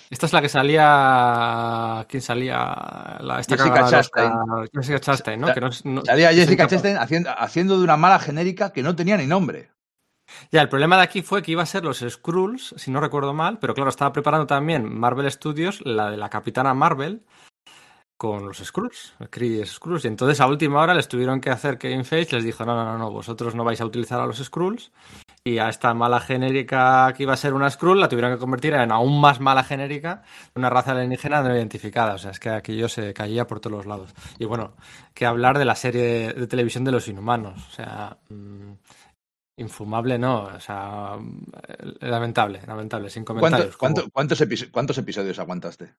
Esta 0.10 0.26
es 0.28 0.34
la 0.34 0.42
que 0.42 0.50
salía. 0.50 2.06
¿Quién 2.10 2.22
salía? 2.22 3.18
La, 3.22 3.40
esta 3.40 3.58
Jessica 3.58 3.90
Chastain. 3.90 4.32
Jessica 4.74 5.00
Chastain, 5.00 5.40
¿no? 5.42 5.48
Sa- 5.48 5.54
Que 5.54 5.62
no, 5.62 5.70
no- 5.86 6.06
Salía 6.06 6.32
es 6.32 6.38
Jessica. 6.38 6.68
Chastain 6.68 6.98
haciendo, 6.98 7.30
haciendo 7.38 7.78
de 7.78 7.84
una 7.84 7.98
mala 7.98 8.20
genérica 8.20 8.72
que 8.72 8.84
no 8.84 8.96
tenía 8.96 9.18
ni 9.18 9.26
nombre. 9.28 9.72
Ya, 10.52 10.62
el 10.62 10.70
problema 10.70 10.98
de 10.98 11.04
aquí 11.04 11.22
fue 11.22 11.42
que 11.42 11.52
iba 11.52 11.64
a 11.64 11.68
ser 11.68 11.84
los 11.84 12.00
Skrulls, 12.08 12.74
si 12.78 12.92
no 12.92 13.00
recuerdo 13.02 13.34
mal, 13.34 13.60
pero 13.60 13.74
claro, 13.74 13.90
estaba 13.90 14.14
preparando 14.14 14.48
también 14.48 14.84
Marvel 14.98 15.30
Studios, 15.32 15.82
la 15.86 16.10
de 16.12 16.18
la 16.18 16.30
Capitana 16.30 16.74
Marvel, 16.74 17.24
con 18.18 18.46
los 18.46 18.58
Skrulls, 18.60 19.14
Kree 19.30 19.66
Skrulls, 19.66 20.06
y 20.06 20.08
entonces 20.08 20.40
a 20.40 20.48
última 20.48 20.80
hora 20.82 20.94
les 20.94 21.08
tuvieron 21.08 21.42
que 21.42 21.50
hacer 21.50 21.78
Kevin 21.78 22.06
Feige, 22.06 22.36
les 22.38 22.46
dijo, 22.46 22.66
no, 22.66 22.74
no, 22.76 22.86
no, 22.86 22.98
no, 22.98 23.12
vosotros 23.12 23.54
no 23.54 23.64
vais 23.64 23.82
a 23.82 23.86
utilizar 23.86 24.22
a 24.22 24.26
los 24.26 24.38
Skrulls, 24.38 24.92
y 25.46 25.58
a 25.58 25.68
esta 25.68 25.94
mala 25.94 26.22
genérica 26.22 27.14
que 27.16 27.24
iba 27.24 27.34
a 27.34 27.38
ser 27.38 27.54
una 27.54 27.70
Skrull 27.70 28.00
la 28.00 28.08
tuvieron 28.08 28.32
que 28.32 28.40
convertir 28.40 28.74
en 28.76 28.94
aún 28.94 29.20
más 29.20 29.42
mala 29.42 29.64
genérica, 29.64 30.24
una 30.56 30.70
raza 30.70 30.92
alienígena 30.92 31.42
no 31.42 31.54
identificada, 31.54 32.14
o 32.14 32.18
sea, 32.18 32.32
es 32.32 32.40
que 32.40 32.50
aquello 32.50 32.88
se 32.88 33.14
caía 33.14 33.46
por 33.46 33.60
todos 33.60 33.76
los 33.76 33.86
lados. 33.86 34.14
Y 34.40 34.46
bueno, 34.46 34.74
que 35.14 35.26
hablar 35.26 35.58
de 35.58 35.66
la 35.66 35.76
serie 35.76 36.32
de 36.32 36.48
televisión 36.48 36.86
de 36.86 36.92
los 36.92 37.08
inhumanos, 37.08 37.62
o 37.68 37.72
sea... 37.72 38.18
mmm, 38.30 38.74
Infumable 39.56 40.18
no, 40.18 40.46
o 40.46 40.60
sea, 40.60 41.16
eh, 41.68 42.08
lamentable, 42.08 42.62
lamentable, 42.66 43.10
sin 43.12 43.24
comentarios. 43.24 43.78
¿Cuánto- 43.78 44.02
como- 44.02 44.12
cuánto- 44.12 44.38
cuántos, 44.38 44.42
epi- 44.42 44.72
¿Cuántos 44.72 44.98
episodios 44.98 45.38
aguantaste? 45.38 45.94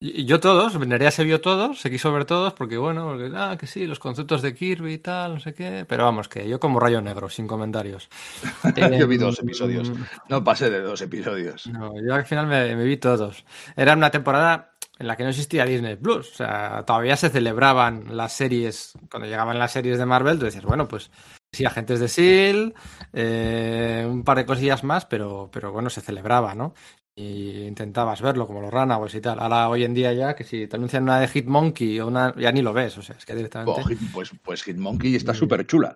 Yo 0.00 0.40
todos, 0.40 0.78
Nerea 0.78 1.10
se 1.10 1.24
vio 1.24 1.40
todos, 1.42 1.78
se 1.80 1.90
quiso 1.90 2.10
ver 2.12 2.24
todos, 2.24 2.54
porque 2.54 2.78
bueno, 2.78 3.06
porque, 3.06 3.30
ah, 3.34 3.56
que 3.58 3.66
sí, 3.66 3.86
los 3.86 3.98
conceptos 3.98 4.40
de 4.40 4.54
Kirby 4.54 4.94
y 4.94 4.98
tal, 4.98 5.34
no 5.34 5.40
sé 5.40 5.52
qué, 5.52 5.84
pero 5.86 6.04
vamos, 6.04 6.28
que 6.28 6.48
yo 6.48 6.58
como 6.58 6.80
rayo 6.80 7.02
negro, 7.02 7.28
sin 7.28 7.46
comentarios. 7.46 8.08
Yo 9.00 9.06
vi 9.08 9.18
dos 9.18 9.38
episodios. 9.40 9.92
No 10.28 10.42
pasé 10.44 10.70
de 10.70 10.80
dos 10.80 11.00
episodios. 11.02 11.66
No, 11.66 11.92
yo 12.02 12.14
al 12.14 12.24
final 12.24 12.46
me, 12.46 12.74
me 12.76 12.84
vi 12.84 12.96
todos. 12.96 13.44
Era 13.76 13.94
una 13.94 14.10
temporada 14.10 14.72
en 14.98 15.06
la 15.06 15.16
que 15.16 15.22
no 15.24 15.30
existía 15.30 15.64
Disney 15.66 15.96
Plus. 15.96 16.32
O 16.32 16.34
sea, 16.36 16.84
todavía 16.86 17.16
se 17.16 17.28
celebraban 17.28 18.16
las 18.16 18.32
series. 18.32 18.92
Cuando 19.10 19.28
llegaban 19.28 19.58
las 19.58 19.72
series 19.72 19.98
de 19.98 20.06
Marvel, 20.06 20.38
tú 20.38 20.46
decías, 20.46 20.64
bueno, 20.64 20.88
pues 20.88 21.10
sí, 21.56 21.64
agentes 21.64 21.98
de 22.00 22.06
S.H.I.E.L.D., 22.06 22.74
eh, 23.12 24.06
un 24.08 24.22
par 24.24 24.36
de 24.38 24.46
cosillas 24.46 24.84
más, 24.84 25.06
pero, 25.06 25.48
pero 25.52 25.72
bueno, 25.72 25.90
se 25.90 26.00
celebraba, 26.00 26.54
¿no? 26.54 26.74
Y 27.14 27.62
intentabas 27.66 28.20
verlo, 28.20 28.46
como 28.46 28.60
los 28.60 28.70
Runaways 28.70 29.14
y 29.14 29.20
tal. 29.22 29.40
Ahora, 29.40 29.68
hoy 29.70 29.84
en 29.84 29.94
día 29.94 30.12
ya, 30.12 30.34
que 30.36 30.44
si 30.44 30.66
te 30.66 30.76
anuncian 30.76 31.02
una 31.04 31.18
de 31.18 31.28
Hitmonkey 31.28 31.98
o 32.00 32.08
una... 32.08 32.34
ya 32.36 32.52
ni 32.52 32.60
lo 32.60 32.74
ves, 32.74 32.98
o 32.98 33.02
sea, 33.02 33.16
es 33.16 33.24
que 33.24 33.34
directamente... 33.34 33.80
Oh, 33.80 33.88
Hit- 33.88 34.12
pues, 34.12 34.30
pues 34.42 34.62
Hitmonkey 34.62 35.14
está 35.16 35.32
Sí. 35.32 35.38
súper 35.40 35.66
chula. 35.66 35.94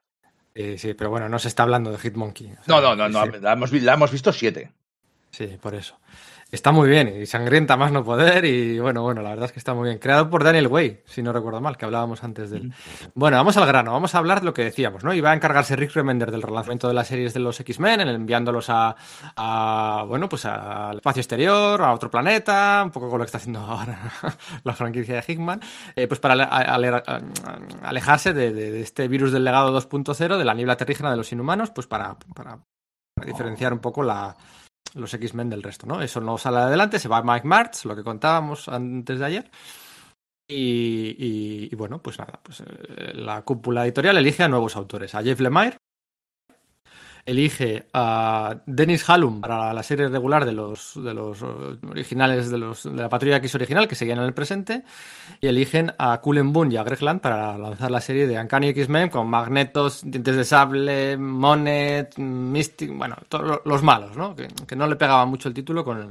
Eh, 0.54 0.78
sí, 0.78 0.94
pero 0.94 1.10
bueno, 1.10 1.28
no 1.28 1.38
se 1.38 1.48
está 1.48 1.62
hablando 1.64 1.90
de 1.92 1.98
Hitmonkey. 1.98 2.46
o 2.52 2.64
sea, 2.64 2.64
No, 2.66 2.80
no, 2.80 2.96
no, 2.96 3.08
no 3.10 3.24
sí. 3.26 3.38
la, 3.40 3.52
hemos, 3.52 3.70
la 3.72 3.92
hemos 3.94 4.10
visto 4.10 4.32
siete. 4.32 4.72
Sí, 5.30 5.58
por 5.60 5.74
eso. 5.74 5.96
Está 6.52 6.72
muy 6.72 6.88
bien 6.88 7.14
y 7.22 7.26
sangrienta 7.26 7.76
más 7.76 7.92
no 7.92 8.02
poder 8.02 8.44
y 8.44 8.80
bueno, 8.80 9.02
bueno, 9.02 9.22
la 9.22 9.30
verdad 9.30 9.44
es 9.46 9.52
que 9.52 9.60
está 9.60 9.72
muy 9.72 9.88
bien. 9.88 9.98
Creado 10.00 10.28
por 10.28 10.42
Daniel 10.42 10.66
Way, 10.66 11.02
si 11.06 11.22
no 11.22 11.32
recuerdo 11.32 11.60
mal, 11.60 11.76
que 11.76 11.84
hablábamos 11.84 12.24
antes 12.24 12.50
de 12.50 12.56
él. 12.58 12.74
Bueno, 13.14 13.36
vamos 13.36 13.56
al 13.56 13.66
grano, 13.66 13.92
vamos 13.92 14.16
a 14.16 14.18
hablar 14.18 14.40
de 14.40 14.46
lo 14.46 14.52
que 14.52 14.64
decíamos, 14.64 15.04
¿no? 15.04 15.14
Iba 15.14 15.30
a 15.30 15.34
encargarse 15.34 15.76
Rick 15.76 15.92
Remender 15.94 16.32
del 16.32 16.42
relanzamiento 16.42 16.88
de 16.88 16.94
las 16.94 17.06
series 17.06 17.34
de 17.34 17.40
los 17.40 17.60
X-Men, 17.60 18.00
en- 18.00 18.08
enviándolos 18.08 18.66
a, 18.68 18.96
a, 19.36 20.04
bueno, 20.08 20.28
pues 20.28 20.44
al 20.44 20.96
espacio 20.96 21.20
exterior, 21.20 21.80
a 21.82 21.92
otro 21.92 22.10
planeta, 22.10 22.82
un 22.84 22.90
poco 22.90 23.08
con 23.08 23.18
lo 23.20 23.24
que 23.24 23.26
está 23.26 23.38
haciendo 23.38 23.60
ahora 23.64 23.98
la 24.64 24.72
franquicia 24.72 25.14
de 25.14 25.24
Hickman, 25.32 25.60
eh, 25.94 26.08
pues 26.08 26.18
para 26.18 26.34
ale- 26.34 26.44
ale- 26.50 26.88
a- 27.06 27.20
alejarse 27.88 28.32
de, 28.32 28.52
de- 28.52 28.72
de 28.72 28.80
este 28.80 29.06
virus 29.06 29.30
del 29.30 29.44
legado 29.44 29.72
2.0, 29.72 30.36
de 30.36 30.44
la 30.44 30.54
niebla 30.54 30.76
terrígena 30.76 31.12
de 31.12 31.16
los 31.16 31.30
inhumanos, 31.30 31.70
pues 31.70 31.86
para- 31.86 32.16
para 32.34 32.58
diferenciar 33.24 33.72
un 33.72 33.78
poco 33.80 34.02
la, 34.02 34.36
los 34.94 35.12
X-Men 35.14 35.50
del 35.50 35.62
resto, 35.62 35.86
¿no? 35.86 36.02
Eso 36.02 36.20
no 36.20 36.36
sale 36.38 36.58
adelante, 36.58 36.98
se 36.98 37.08
va 37.08 37.22
Mike 37.22 37.46
Martz, 37.46 37.84
lo 37.84 37.94
que 37.96 38.02
contábamos 38.04 38.68
antes 38.68 39.18
de 39.18 39.24
ayer. 39.24 39.50
Y, 40.48 41.14
y- 41.18 41.68
y 41.70 41.76
bueno, 41.76 42.02
pues 42.02 42.18
nada, 42.18 42.40
pues 42.42 42.60
eh, 42.60 43.12
la 43.14 43.42
cúpula 43.42 43.84
editorial 43.84 44.16
elige 44.18 44.42
a 44.42 44.48
nuevos 44.48 44.74
autores, 44.76 45.14
a 45.14 45.22
Jeff 45.22 45.38
Lemire, 45.40 45.76
elige 47.30 47.86
a 47.92 48.60
Dennis 48.66 49.08
Hallum 49.08 49.40
para 49.40 49.72
la 49.72 49.82
serie 49.84 50.08
regular 50.08 50.44
de 50.44 50.52
los, 50.52 50.94
de 50.96 51.14
los 51.14 51.40
eh, 51.42 51.46
originales 51.88 52.50
de, 52.50 52.58
los, 52.58 52.82
de 52.82 53.02
la 53.02 53.08
Patrulla 53.08 53.36
X 53.36 53.54
original, 53.54 53.86
que 53.86 53.94
seguían 53.94 54.18
en 54.18 54.24
el 54.24 54.34
presente, 54.34 54.82
y 55.40 55.46
eligen 55.46 55.94
a 55.96 56.20
Cullen 56.20 56.52
Bunn 56.52 56.72
y 56.72 56.76
a 56.76 56.82
Greg 56.82 57.02
Land 57.02 57.20
para 57.20 57.56
lanzar 57.56 57.90
la 57.90 58.00
serie 58.00 58.26
de 58.26 58.38
Uncanny 58.38 58.68
X-Men 58.70 59.10
con 59.10 59.28
Magnetos, 59.28 60.02
Dientes 60.04 60.36
de 60.36 60.44
Sable, 60.44 61.16
Monet, 61.16 62.18
Mystic, 62.18 62.96
bueno, 62.96 63.16
todos 63.28 63.60
los 63.64 63.82
malos, 63.82 64.16
¿no? 64.16 64.34
Que, 64.34 64.48
que 64.66 64.74
no 64.76 64.88
le 64.88 64.96
pegaba 64.96 65.24
mucho 65.24 65.48
el 65.48 65.54
título 65.54 65.84
con 65.84 65.98
el, 65.98 66.10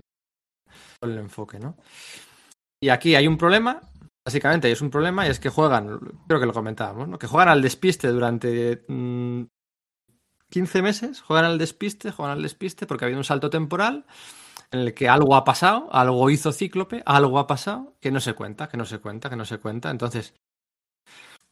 con 1.02 1.12
el 1.12 1.18
enfoque, 1.18 1.60
¿no? 1.60 1.76
Y 2.82 2.88
aquí 2.88 3.16
hay 3.16 3.28
un 3.28 3.38
problema, 3.38 3.82
básicamente 4.26 4.72
es 4.72 4.80
un 4.80 4.90
problema, 4.90 5.28
y 5.28 5.32
es 5.32 5.40
que 5.42 5.50
juegan, 5.50 6.00
creo 6.28 6.40
que 6.40 6.46
lo 6.46 6.54
comentábamos, 6.54 7.10
¿no? 7.10 7.20
Que 7.20 7.28
juegan 7.28 7.50
al 7.50 7.62
despiste 7.62 8.08
durante 8.08 8.86
mm, 8.88 9.44
15 10.50 10.82
meses, 10.82 11.22
juegan 11.22 11.46
al 11.46 11.58
despiste, 11.58 12.12
juegan 12.12 12.38
al 12.38 12.44
despiste, 12.44 12.86
porque 12.86 13.06
ha 13.06 13.08
habido 13.08 13.20
un 13.20 13.24
salto 13.24 13.50
temporal 13.50 14.06
en 14.72 14.80
el 14.82 14.94
que 14.94 15.10
algo 15.10 15.36
ha 15.36 15.44
pasado, 15.44 15.90
algo 15.92 16.30
hizo 16.30 16.52
Cíclope, 16.52 17.02
algo 17.06 17.40
ha 17.40 17.48
pasado, 17.48 17.96
que 18.00 18.12
no 18.12 18.20
se 18.20 18.34
cuenta, 18.34 18.68
que 18.70 18.78
no 18.78 18.86
se 18.86 19.00
cuenta, 19.00 19.30
que 19.30 19.36
no 19.36 19.46
se 19.46 19.58
cuenta. 19.58 19.90
Entonces, 19.90 20.34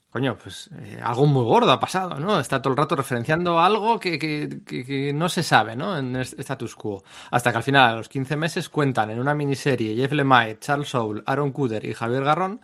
coño, 0.09 0.37
pues 0.37 0.69
eh, 0.79 0.99
algo 1.03 1.25
muy 1.25 1.43
gordo 1.43 1.71
ha 1.71 1.79
pasado, 1.79 2.19
¿no? 2.19 2.39
Está 2.39 2.61
todo 2.61 2.71
el 2.73 2.77
rato 2.77 2.95
referenciando 2.95 3.59
algo 3.59 3.99
que, 3.99 5.11
no 5.15 5.29
se 5.29 5.43
sabe, 5.43 5.75
¿no? 5.75 5.97
En 5.97 6.15
status 6.15 6.75
quo. 6.75 7.03
Hasta 7.31 7.51
que 7.51 7.57
al 7.57 7.63
final, 7.63 7.93
a 7.93 7.97
los 7.97 8.09
15 8.09 8.35
meses, 8.35 8.69
cuentan 8.69 9.09
en 9.11 9.19
una 9.19 9.33
miniserie 9.33 9.95
Jeff 9.95 10.11
Lemire, 10.11 10.59
Charles 10.59 10.89
Soule, 10.89 11.23
Aaron 11.25 11.51
Kuder 11.51 11.85
y 11.85 11.93
Javier 11.93 12.23
Garrón, 12.23 12.61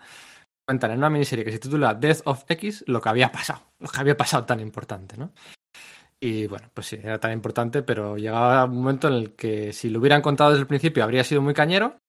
cuentan 0.66 0.92
en 0.92 1.00
una 1.00 1.10
miniserie 1.10 1.46
que 1.46 1.52
se 1.52 1.60
titula 1.60 1.96
Death 1.96 2.22
of 2.26 2.46
X 2.48 2.84
lo 2.88 3.02
que 3.02 3.10
había 3.10 3.32
pasado, 3.32 3.62
lo 3.80 3.90
que 3.90 4.00
había 4.00 4.18
pasado 4.18 4.46
tan 4.46 4.60
importante, 4.60 5.18
¿no? 5.18 5.32
Y 6.26 6.48
bueno, 6.48 6.70
pues 6.74 6.88
sí, 6.88 6.98
era 7.04 7.20
tan 7.20 7.34
importante, 7.34 7.84
pero 7.84 8.16
llegaba 8.16 8.64
un 8.64 8.78
momento 8.78 9.10
en 9.10 9.14
el 9.16 9.36
que 9.36 9.74
si 9.74 9.90
lo 9.90 10.00
hubieran 10.00 10.22
contado 10.22 10.52
desde 10.52 10.62
el 10.62 10.68
principio 10.68 11.04
habría 11.04 11.26
sido 11.26 11.42
muy 11.42 11.54
cañero, 11.54 12.00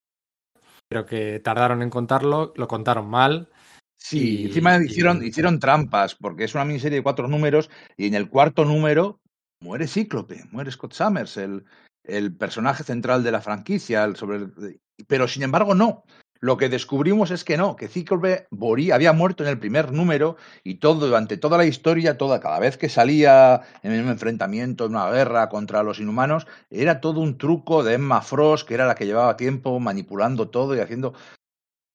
pero 0.89 1.05
que 1.05 1.41
tardaron 1.41 1.83
en 1.83 1.91
contarlo, 1.91 2.53
lo 2.55 2.69
contaron 2.69 3.11
mal. 3.11 3.51
Sí, 3.97 4.43
Y- 4.43 4.47
encima 4.47 4.77
y- 4.79 4.85
hicieron, 4.85 5.25
hicieron 5.25 5.59
trampas, 5.59 6.15
porque 6.15 6.45
es 6.45 6.55
una 6.55 6.65
miniserie 6.65 6.99
de 6.99 7.03
cuatro 7.03 7.27
números, 7.27 7.71
y 7.97 8.07
en 8.07 8.15
el 8.15 8.29
cuarto 8.29 8.65
número 8.65 9.19
muere 9.61 9.89
Cíclope, 9.89 10.45
muere 10.53 10.71
Scott 10.71 10.93
Summers, 10.93 11.37
el, 11.37 11.65
el 12.05 12.37
personaje 12.37 12.85
central 12.85 13.25
de 13.25 13.33
la 13.33 13.41
franquicia, 13.41 14.05
el 14.05 14.15
sobre 14.15 14.37
el- 14.37 14.81
pero 15.09 15.27
sin 15.27 15.43
embargo 15.43 15.75
no. 15.75 16.05
Lo 16.45 16.59
que 16.59 16.69
descubrimos 16.69 17.31
es 17.31 17.43
que 17.43 17.57
no, 17.57 17.75
que 17.75 17.89
Cíclope 17.89 18.49
había 18.93 19.15
muerto 19.15 19.43
en 19.45 19.49
el 19.49 19.59
primer 19.59 19.93
número 19.93 20.37
y 20.63 20.75
todo, 20.75 21.07
durante 21.07 21.39
toda 21.39 21.57
la 21.57 21.65
historia, 21.65 22.19
toda, 22.19 22.39
cada 22.39 22.59
vez 22.59 22.77
que 22.77 22.91
salía 22.91 23.63
en 23.83 23.99
un 24.05 24.11
enfrentamiento, 24.11 24.85
en 24.85 24.91
una 24.91 25.09
guerra 25.11 25.49
contra 25.49 25.83
los 25.83 26.01
inhumanos, 26.01 26.47
era 26.69 27.01
todo 27.01 27.21
un 27.21 27.39
truco 27.39 27.83
de 27.83 27.95
Emma 27.95 28.21
Frost, 28.21 28.69
que 28.69 28.75
era 28.75 28.87
la 28.87 28.95
que 28.95 29.07
llevaba 29.07 29.39
tiempo 29.39 29.81
manipulando 29.81 30.51
todo 30.51 30.77
y 30.77 30.81
haciendo 30.81 31.15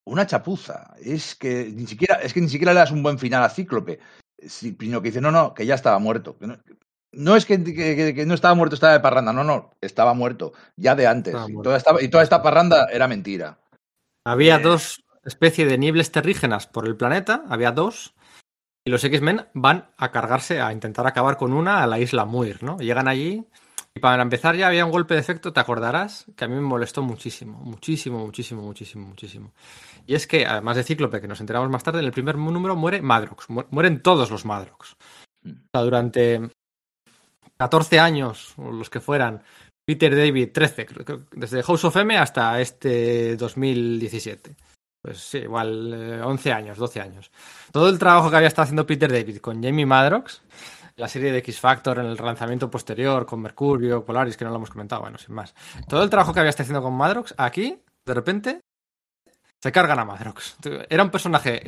una 0.08 0.26
chapuza. 0.26 0.96
Es 1.00 1.36
que 1.36 1.72
ni 1.72 1.86
siquiera, 1.86 2.16
es 2.16 2.34
que 2.34 2.42
ni 2.42 2.50
siquiera 2.50 2.74
le 2.74 2.80
das 2.80 2.90
un 2.90 3.04
buen 3.04 3.20
final 3.20 3.44
a 3.44 3.50
Cíclope, 3.50 4.00
sino 4.48 5.00
que 5.04 5.10
dice, 5.10 5.22
no, 5.22 5.30
no, 5.30 5.54
que 5.54 5.68
ya 5.68 5.76
estaba 5.76 6.00
muerto. 6.00 6.40
Que 6.40 6.48
no, 6.48 6.58
no 7.12 7.36
es 7.36 7.46
que, 7.46 7.64
que- 7.64 7.96
que- 7.96 8.16
que 8.16 8.26
no 8.26 8.34
estaba 8.34 8.56
muerto, 8.56 8.74
estaba 8.74 8.94
de 8.94 9.00
parranda, 9.00 9.32
no, 9.32 9.44
no, 9.44 9.76
estaba 9.80 10.16
muerto, 10.16 10.54
ya 10.76 10.96
de 10.96 11.06
antes. 11.06 11.36
Estaba 11.36 11.50
y, 11.52 11.54
muerto. 11.54 11.70
toda 11.70 11.78
esta, 11.78 12.04
y 12.04 12.08
toda 12.08 12.24
esta 12.24 12.42
parranda 12.42 12.88
era 12.92 13.08
mentira. 13.08 13.60
Había 14.30 14.58
Eh. 14.58 14.62
dos 14.62 15.04
especies 15.26 15.70
de 15.70 15.78
niebles 15.78 16.12
terrígenas 16.12 16.68
por 16.68 16.88
el 16.88 16.96
planeta, 16.96 17.44
había 17.50 17.72
dos, 17.72 18.14
y 18.86 18.90
los 18.92 19.04
X-Men 19.04 19.48
van 19.54 19.90
a 19.98 20.12
cargarse, 20.12 20.62
a 20.62 20.72
intentar 20.72 21.06
acabar 21.08 21.38
con 21.38 21.54
una 21.54 21.84
a 21.84 21.88
la 21.88 22.00
isla 22.00 22.26
Muir, 22.26 22.64
¿no? 22.64 22.78
Llegan 22.80 23.08
allí, 23.08 23.46
y 23.94 24.00
para 24.00 24.22
empezar 24.24 24.56
ya 24.56 24.68
había 24.68 24.86
un 24.86 24.92
golpe 24.92 25.14
de 25.16 25.20
efecto, 25.20 25.52
te 25.52 25.60
acordarás, 25.60 26.26
que 26.38 26.46
a 26.46 26.48
mí 26.48 26.56
me 26.56 26.62
molestó 26.62 27.02
muchísimo, 27.02 27.60
muchísimo, 27.60 28.20
muchísimo, 28.20 28.62
muchísimo, 28.62 29.08
muchísimo. 29.08 29.54
Y 30.08 30.16
es 30.16 30.26
que, 30.26 30.46
además 30.46 30.78
de 30.78 30.84
Cíclope, 30.84 31.20
que 31.22 31.28
nos 31.28 31.42
enteramos 31.42 31.70
más 31.70 31.84
tarde, 31.84 32.00
en 32.00 32.06
el 32.06 32.12
primer 32.12 32.38
número 32.38 32.76
muere 32.76 33.02
Madrox, 33.02 33.50
mu- 33.50 33.66
mueren 33.72 34.02
todos 34.02 34.32
los 34.32 34.46
Madrox. 34.46 34.94
O 35.46 35.50
sea, 35.74 35.82
durante 35.84 36.50
14 37.58 38.00
años, 38.00 38.54
o 38.58 38.72
los 38.72 38.90
que 38.90 39.00
fueran, 39.02 39.44
Peter 39.90 40.16
David, 40.16 40.50
13, 40.54 40.86
creo- 40.86 41.04
creo- 41.04 41.26
desde 41.32 41.64
House 41.64 41.84
of 41.84 41.96
M 41.98 42.16
hasta 42.16 42.62
este 42.62 43.36
2017. 43.38 44.56
Pues 45.02 45.18
sí, 45.20 45.40
igual 45.40 45.92
eh, 45.96 46.22
11 46.22 46.54
años, 46.54 46.78
12 46.78 47.02
años. 47.02 47.32
Todo 47.72 47.90
el 47.90 47.98
trabajo 47.98 48.30
que 48.30 48.36
había 48.36 48.50
estado 48.50 48.66
haciendo 48.66 48.86
Peter 48.86 49.12
David 49.12 49.38
con 49.38 49.64
Jamie 49.64 49.88
Madrox, 49.88 50.44
la 50.96 51.08
serie 51.08 51.32
de 51.32 51.40
X 51.40 51.60
Factor 51.60 51.98
en 51.98 52.06
el 52.06 52.20
relanzamiento 52.20 52.70
posterior, 52.70 53.26
con 53.26 53.42
Mercurio, 53.42 54.06
Polaris, 54.06 54.38
que 54.38 54.46
no 54.46 54.52
lo 54.52 54.58
hemos 54.58 54.70
comentado, 54.70 55.02
bueno, 55.02 55.18
sin 55.18 55.34
más. 55.34 55.56
Todo 55.88 56.04
el 56.04 56.10
trabajo 56.12 56.34
que 56.34 56.40
había 56.42 56.52
estado 56.52 56.66
haciendo 56.66 56.84
con 56.84 56.94
Madrox, 56.94 57.34
aquí, 57.38 57.80
de 58.06 58.14
repente, 58.14 58.60
se 59.62 59.72
cargan 59.72 60.00
a 60.00 60.06
Madrox. 60.06 60.58
Era 60.90 61.04
un 61.04 61.10
personaje 61.10 61.62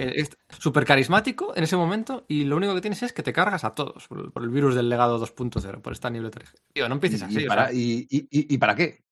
súper 0.57 0.85
carismático 0.85 1.53
en 1.56 1.63
ese 1.63 1.75
momento 1.75 2.25
y 2.27 2.45
lo 2.45 2.56
único 2.57 2.74
que 2.74 2.81
tienes 2.81 3.03
es 3.03 3.13
que 3.13 3.24
te 3.24 3.33
cargas 3.33 3.63
a 3.63 3.75
todos 3.75 4.07
por 4.07 4.19
el, 4.19 4.31
por 4.31 4.43
el 4.43 4.49
virus 4.49 4.75
del 4.75 4.90
legado 4.90 5.19
2.0, 5.19 5.81
por 5.81 5.93
esta 5.93 6.09
nivel 6.09 6.31
Tío, 6.74 6.88
no 6.88 6.95
empieces 6.95 7.22
¿Y, 7.22 7.25
así. 7.25 7.40
y 7.41 7.45
o 7.45 7.47
para, 7.49 7.65
sea. 7.67 7.74
y, 7.75 8.07
y- 8.09 8.27
y- 8.31 8.53
y 8.56 8.57
para 8.57 8.75
qué? 8.75 9.03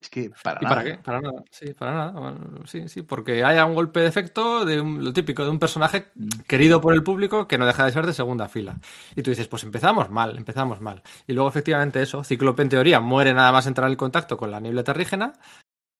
Es 0.00 0.10
que 0.10 0.30
para 0.42 0.58
¿Y 0.60 0.64
nada. 0.64 0.76
para 0.76 0.84
qué? 0.90 0.98
Para 1.02 1.20
nada. 1.20 1.44
Sí, 1.50 1.74
para 1.74 1.92
nada. 1.94 2.10
Bueno, 2.10 2.66
sí, 2.66 2.88
sí, 2.88 3.02
porque 3.02 3.44
haya 3.44 3.64
un 3.64 3.74
golpe 3.74 4.00
de 4.00 4.08
efecto 4.08 4.64
de 4.64 4.80
un- 4.80 5.04
lo 5.04 5.12
típico 5.12 5.44
de 5.44 5.50
un 5.50 5.60
personaje 5.60 6.10
querido 6.48 6.80
por 6.80 6.92
el 6.94 7.04
público 7.04 7.46
que 7.46 7.56
no 7.56 7.66
deja 7.66 7.84
de 7.86 7.92
ser 7.92 8.04
de 8.06 8.12
segunda 8.12 8.48
fila. 8.48 8.80
Y 9.14 9.22
tú 9.22 9.30
dices, 9.30 9.46
pues 9.46 9.62
empezamos 9.62 10.10
mal, 10.10 10.36
empezamos 10.36 10.80
mal. 10.80 11.02
Y 11.28 11.32
luego 11.34 11.48
efectivamente 11.48 12.02
eso, 12.02 12.24
Cíclope 12.24 12.62
en 12.62 12.68
teoría 12.68 12.98
muere 12.98 13.32
nada 13.32 13.52
más 13.52 13.66
entrar 13.68 13.88
en 13.90 13.96
contacto 13.96 14.36
con 14.36 14.50
la 14.50 14.58
niebla 14.58 14.82
terrígena, 14.82 15.34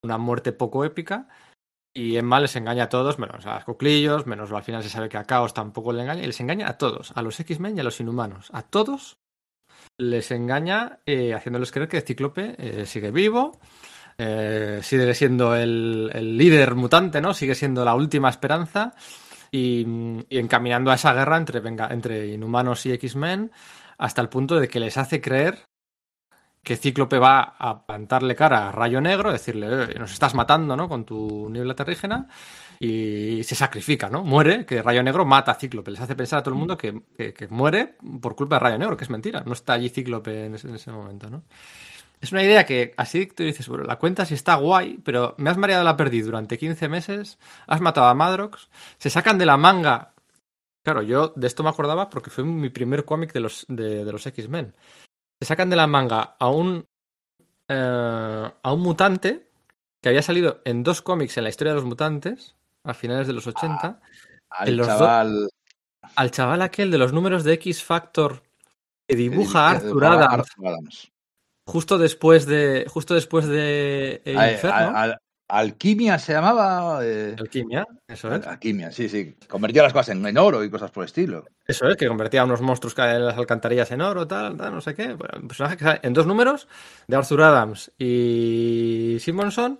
una 0.05 0.19
muerte 0.19 0.51
poco 0.53 0.85
épica. 0.85 1.29
Y 1.95 2.17
Emma 2.17 2.41
les 2.41 2.57
engaña 2.57 2.85
a 2.85 2.89
todos, 2.89 3.19
menos 3.19 3.45
a 3.47 3.57
los 3.57 3.65
cuclillos, 3.65 4.27
menos 4.27 4.51
al 4.51 4.63
final 4.63 4.83
se 4.83 4.89
sabe 4.89 5.09
que 5.09 5.19
a 5.19 5.25
Caos 5.25 5.53
tampoco 5.53 5.93
le 5.93 6.03
engaña, 6.03 6.23
y 6.23 6.27
les 6.27 6.41
engaña 6.41 6.69
a 6.69 6.79
todos, 6.79 7.13
a 7.15 7.23
los 7.23 7.39
X-Men 7.39 7.77
y 7.77 7.81
a 7.81 7.85
los 7.85 8.01
inhumanos. 8.01 8.49
A 8.53 8.63
todos 8.63 9.19
les 9.99 10.31
engaña 10.31 11.01
eh, 11.05 11.35
haciéndoles 11.35 11.71
creer 11.71 11.89
que 11.89 12.01
Cíclope 12.01 12.55
eh, 12.59 12.87
sigue 12.87 13.11
vivo, 13.11 13.61
eh, 14.17 14.81
sigue 14.83 15.15
siendo 15.15 15.55
el, 15.55 16.11
el 16.15 16.37
líder 16.37 16.75
mutante, 16.75 17.21
¿no? 17.21 17.35
Sigue 17.35 17.55
siendo 17.55 17.85
la 17.85 17.95
última 17.95 18.31
esperanza 18.31 18.95
y, 19.51 19.87
y 20.31 20.39
encaminando 20.39 20.91
a 20.91 20.95
esa 20.95 21.13
guerra 21.13 21.37
entre, 21.37 21.61
venga, 21.61 21.89
entre 21.91 22.29
inhumanos 22.29 22.87
y 22.87 22.93
X-Men 22.93 23.53
hasta 23.99 24.23
el 24.23 24.31
punto 24.31 24.59
de 24.59 24.69
que 24.69 24.81
les 24.81 24.97
hace 24.97 25.21
creer 25.21 25.67
que 26.63 26.77
Cíclope 26.77 27.19
va 27.19 27.55
a 27.59 27.85
plantarle 27.87 28.37
cara 28.37 28.69
a 28.69 28.73
Rayo 28.73 29.01
Negro, 29.01 29.33
decirle, 29.33 29.67
"Eh, 29.93 29.99
nos 29.99 30.13
estás 30.13 30.35
matando, 30.35 30.77
¿no? 30.77 30.89
Con 30.89 31.05
tu 31.05 31.49
niebla 31.51 31.75
terrígena 31.75 32.29
y 32.79 33.43
se 33.45 33.55
sacrifica, 33.55 34.09
¿no? 34.09 34.23
Muere, 34.25 34.65
que 34.65 34.81
Rayo 34.83 35.03
Negro 35.03 35.25
mata 35.25 35.53
a 35.53 35.55
Cíclope. 35.57 35.91
Les 35.91 36.01
hace 36.01 36.15
pensar 36.15 36.39
a 36.39 36.43
todo 36.43 36.55
el 36.55 36.59
mundo 36.61 36.77
que, 36.79 37.03
que- 37.17 37.49
muere 37.49 37.97
por 38.21 38.37
culpa 38.37 38.57
de 38.57 38.61
Rayo 38.61 38.79
Negro, 38.79 38.97
que 38.97 39.05
es 39.05 39.11
mentira. 39.11 39.43
No 39.45 39.53
está 39.53 39.73
allí 39.75 39.89
Cíclope 39.89 40.47
en 40.47 40.55
ese, 40.55 40.69
en 40.69 40.77
ese 40.77 40.93
momento, 40.93 41.29
¿no? 41.31 41.43
Es 42.21 42.31
una 42.31 42.45
idea 42.45 42.65
que 42.65 42.95
así 42.97 43.27
tú 43.27 43.43
dices, 43.43 43.67
bueno, 43.69 43.83
la 43.83 43.97
cuenta 43.99 44.25
sí 44.25 44.35
está 44.35 44.55
guay, 44.55 44.99
pero 45.05 45.35
me 45.39 45.51
has 45.51 45.57
mareado 45.57 45.83
la 45.83 45.97
perdí 45.97 46.21
durante 46.23 46.57
15 46.57 46.89
meses, 46.89 47.41
has 47.67 47.81
matado 47.81 48.07
a 48.07 48.15
Madrox, 48.15 48.69
se 48.99 49.11
sacan 49.11 49.39
de 49.39 49.47
la 49.47 49.57
manga. 49.57 50.13
Claro, 50.85 51.03
yo 51.03 51.33
de 51.35 51.47
esto 51.49 51.65
me 51.65 51.71
acordaba 51.71 52.09
porque 52.11 52.31
fue 52.31 52.45
mi 52.45 52.69
primer 52.71 53.05
cómic 53.05 53.33
de 53.33 53.41
los, 53.41 53.65
de 53.69 54.05
los 54.13 54.25
X-Men. 54.27 54.75
Se 55.43 55.47
sacan 55.47 55.71
de 55.71 55.75
la 55.77 55.89
manga 55.89 56.37
a 56.39 56.49
un, 56.51 56.87
eh, 57.67 58.51
a 58.63 58.73
un 58.73 58.81
mutante 58.81 59.49
que 60.01 60.09
había 60.09 60.23
salido 60.23 60.61
en 60.65 60.85
dos 60.85 61.03
cómics 61.03 61.37
en 61.37 61.43
la 61.43 61.51
historia 61.51 61.73
de 61.73 61.81
los 61.81 61.85
mutantes, 61.85 62.55
a 62.85 62.95
finales 62.95 63.27
de 63.27 63.33
los 63.33 63.49
80, 63.49 64.01
Al 64.51 64.69
en 64.69 64.77
los 64.77 64.87
do- 64.87 64.93
chaval. 64.93 65.49
al 66.15 66.31
chaval 66.31 66.63
aquel 66.63 66.93
de 66.93 66.99
los 66.99 67.13
números 67.13 67.43
de 67.43 67.55
X 67.55 67.83
Factor 67.83 68.45
que 69.09 69.17
dibuja 69.17 69.67
a 69.67 69.71
Arthur 69.73 70.05
Adams 70.05 70.33
Arthur 70.33 70.69
Adams. 70.69 71.13
justo 71.67 71.99
después 71.99 72.47
de 72.47 72.87
justo 72.89 73.15
después 73.15 73.47
de 73.49 74.23
El 74.25 74.39
Al- 74.39 74.53
Inferno, 74.53 74.77
al- 74.77 74.95
al- 75.13 75.19
Alquimia 75.53 76.19
se 76.19 76.33
llamaba. 76.33 77.01
eh, 77.03 77.37
Alquimia, 77.39 77.87
eso 78.09 78.35
es. 78.35 78.47
Alquimia, 78.47 78.91
sí, 78.91 79.07
sí. 79.07 79.37
Convertía 79.47 79.83
las 79.83 79.93
cosas 79.93 80.17
en, 80.17 80.27
en 80.27 80.39
oro 80.39 80.65
y 80.65 80.71
cosas 80.71 80.91
por 80.91 81.03
el 81.03 81.07
estilo. 81.07 81.45
Eso 81.67 81.87
es, 81.89 81.97
que 81.99 82.09
convertía 82.09 82.41
a 82.41 82.45
unos 82.45 82.63
monstruos 82.63 82.95
que 82.95 83.03
en 83.03 83.27
las 83.27 83.37
alcantarillas 83.37 83.91
en 83.91 84.01
oro, 84.01 84.27
tal, 84.27 84.57
tal, 84.57 84.75
no 84.75 84.81
sé 84.81 84.95
qué. 84.95 85.13
Bueno, 85.13 85.41
un 85.43 85.49
personaje 85.49 85.77
que 85.77 86.07
en 86.07 86.15
dos 86.15 86.27
números 86.27 86.69
de 87.07 87.17
Arthur 87.17 87.43
Adams 87.43 87.93
y 87.99 89.19
Simonson. 89.21 89.79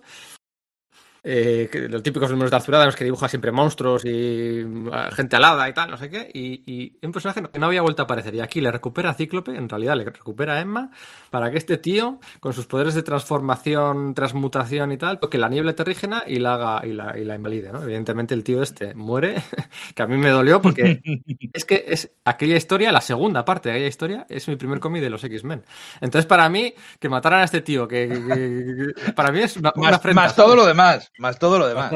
Eh, 1.23 1.69
que- 1.71 1.87
los 1.87 2.03
típicos 2.03 2.29
números 2.29 2.51
de 2.51 2.85
los 2.85 2.95
que 2.95 3.03
dibuja 3.05 3.27
siempre 3.29 3.51
monstruos 3.51 4.03
y 4.05 4.09
eh, 4.09 4.65
gente 5.13 5.35
alada 5.37 5.67
y 5.69 5.73
tal, 5.73 5.89
no 5.91 5.97
sé 5.97 6.09
qué, 6.09 6.29
y, 6.33 6.63
y 6.65 6.97
un 7.05 7.11
personaje 7.11 7.41
que 7.51 7.59
no 7.59 7.65
había 7.67 7.81
vuelto 7.81 8.01
a 8.01 8.05
aparecer. 8.05 8.35
Y 8.35 8.41
aquí 8.41 8.59
le 8.61 8.71
recupera 8.71 9.11
a 9.11 9.13
Cíclope, 9.13 9.55
en 9.55 9.69
realidad 9.69 9.95
le 9.95 10.05
recupera 10.05 10.53
a 10.55 10.59
Emma, 10.61 10.91
para 11.29 11.49
que 11.51 11.57
este 11.57 11.77
tío, 11.77 12.19
con 12.39 12.53
sus 12.53 12.65
poderes 12.65 12.93
de 12.93 13.03
transformación, 13.03 14.13
transmutación 14.13 14.91
y 14.91 14.97
tal, 14.97 15.19
toque 15.19 15.37
la 15.37 15.49
niebla 15.49 15.73
terrígena 15.73 16.23
y 16.27 16.39
la 16.39 16.55
haga 16.55 16.85
y 16.85 16.93
la, 16.93 17.17
y 17.17 17.23
la 17.25 17.35
invalide, 17.35 17.71
¿no? 17.71 17.81
Evidentemente 17.83 18.33
el 18.33 18.43
tío 18.43 18.61
este 18.61 18.93
muere, 18.93 19.41
que 19.95 20.03
a 20.03 20.07
mí 20.07 20.17
me 20.17 20.29
dolió 20.29 20.61
porque 20.61 21.01
es 21.53 21.65
que 21.65 21.85
es 21.87 22.11
aquella 22.25 22.55
historia, 22.57 22.91
la 22.91 23.01
segunda 23.01 23.45
parte 23.45 23.69
de 23.69 23.75
aquella 23.75 23.87
historia, 23.89 24.25
es 24.29 24.47
mi 24.47 24.55
primer 24.55 24.79
cómic 24.79 25.01
de 25.01 25.09
los 25.09 25.23
X-Men. 25.23 25.63
Entonces, 26.01 26.25
para 26.25 26.49
mí, 26.49 26.73
que 26.99 27.09
mataran 27.09 27.41
a 27.41 27.43
este 27.45 27.61
tío, 27.61 27.87
que, 27.87 28.07
que- 28.09 28.93
que- 29.05 29.11
para 29.13 29.31
mí 29.31 29.39
es 29.39 29.57
una, 29.57 29.71
una 29.75 29.89
Más, 29.89 29.97
afrenta, 29.97 30.21
más 30.21 30.35
todo 30.35 30.55
lo 30.55 30.65
demás, 30.65 31.11
más 31.17 31.39
todo 31.39 31.59
lo 31.59 31.67
demás. 31.67 31.91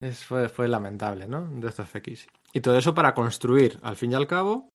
Es- 0.00 0.24
fue, 0.24 0.48
fue 0.48 0.68
lamentable, 0.68 1.26
¿no? 1.28 1.46
De 1.48 1.68
estos 1.68 1.86
FX. 1.88 2.26
Y 2.52 2.60
todo 2.60 2.76
eso 2.78 2.94
para 2.94 3.14
construir, 3.14 3.78
al 3.82 3.96
fin 3.96 4.12
y 4.12 4.14
al 4.14 4.26
cabo, 4.26 4.68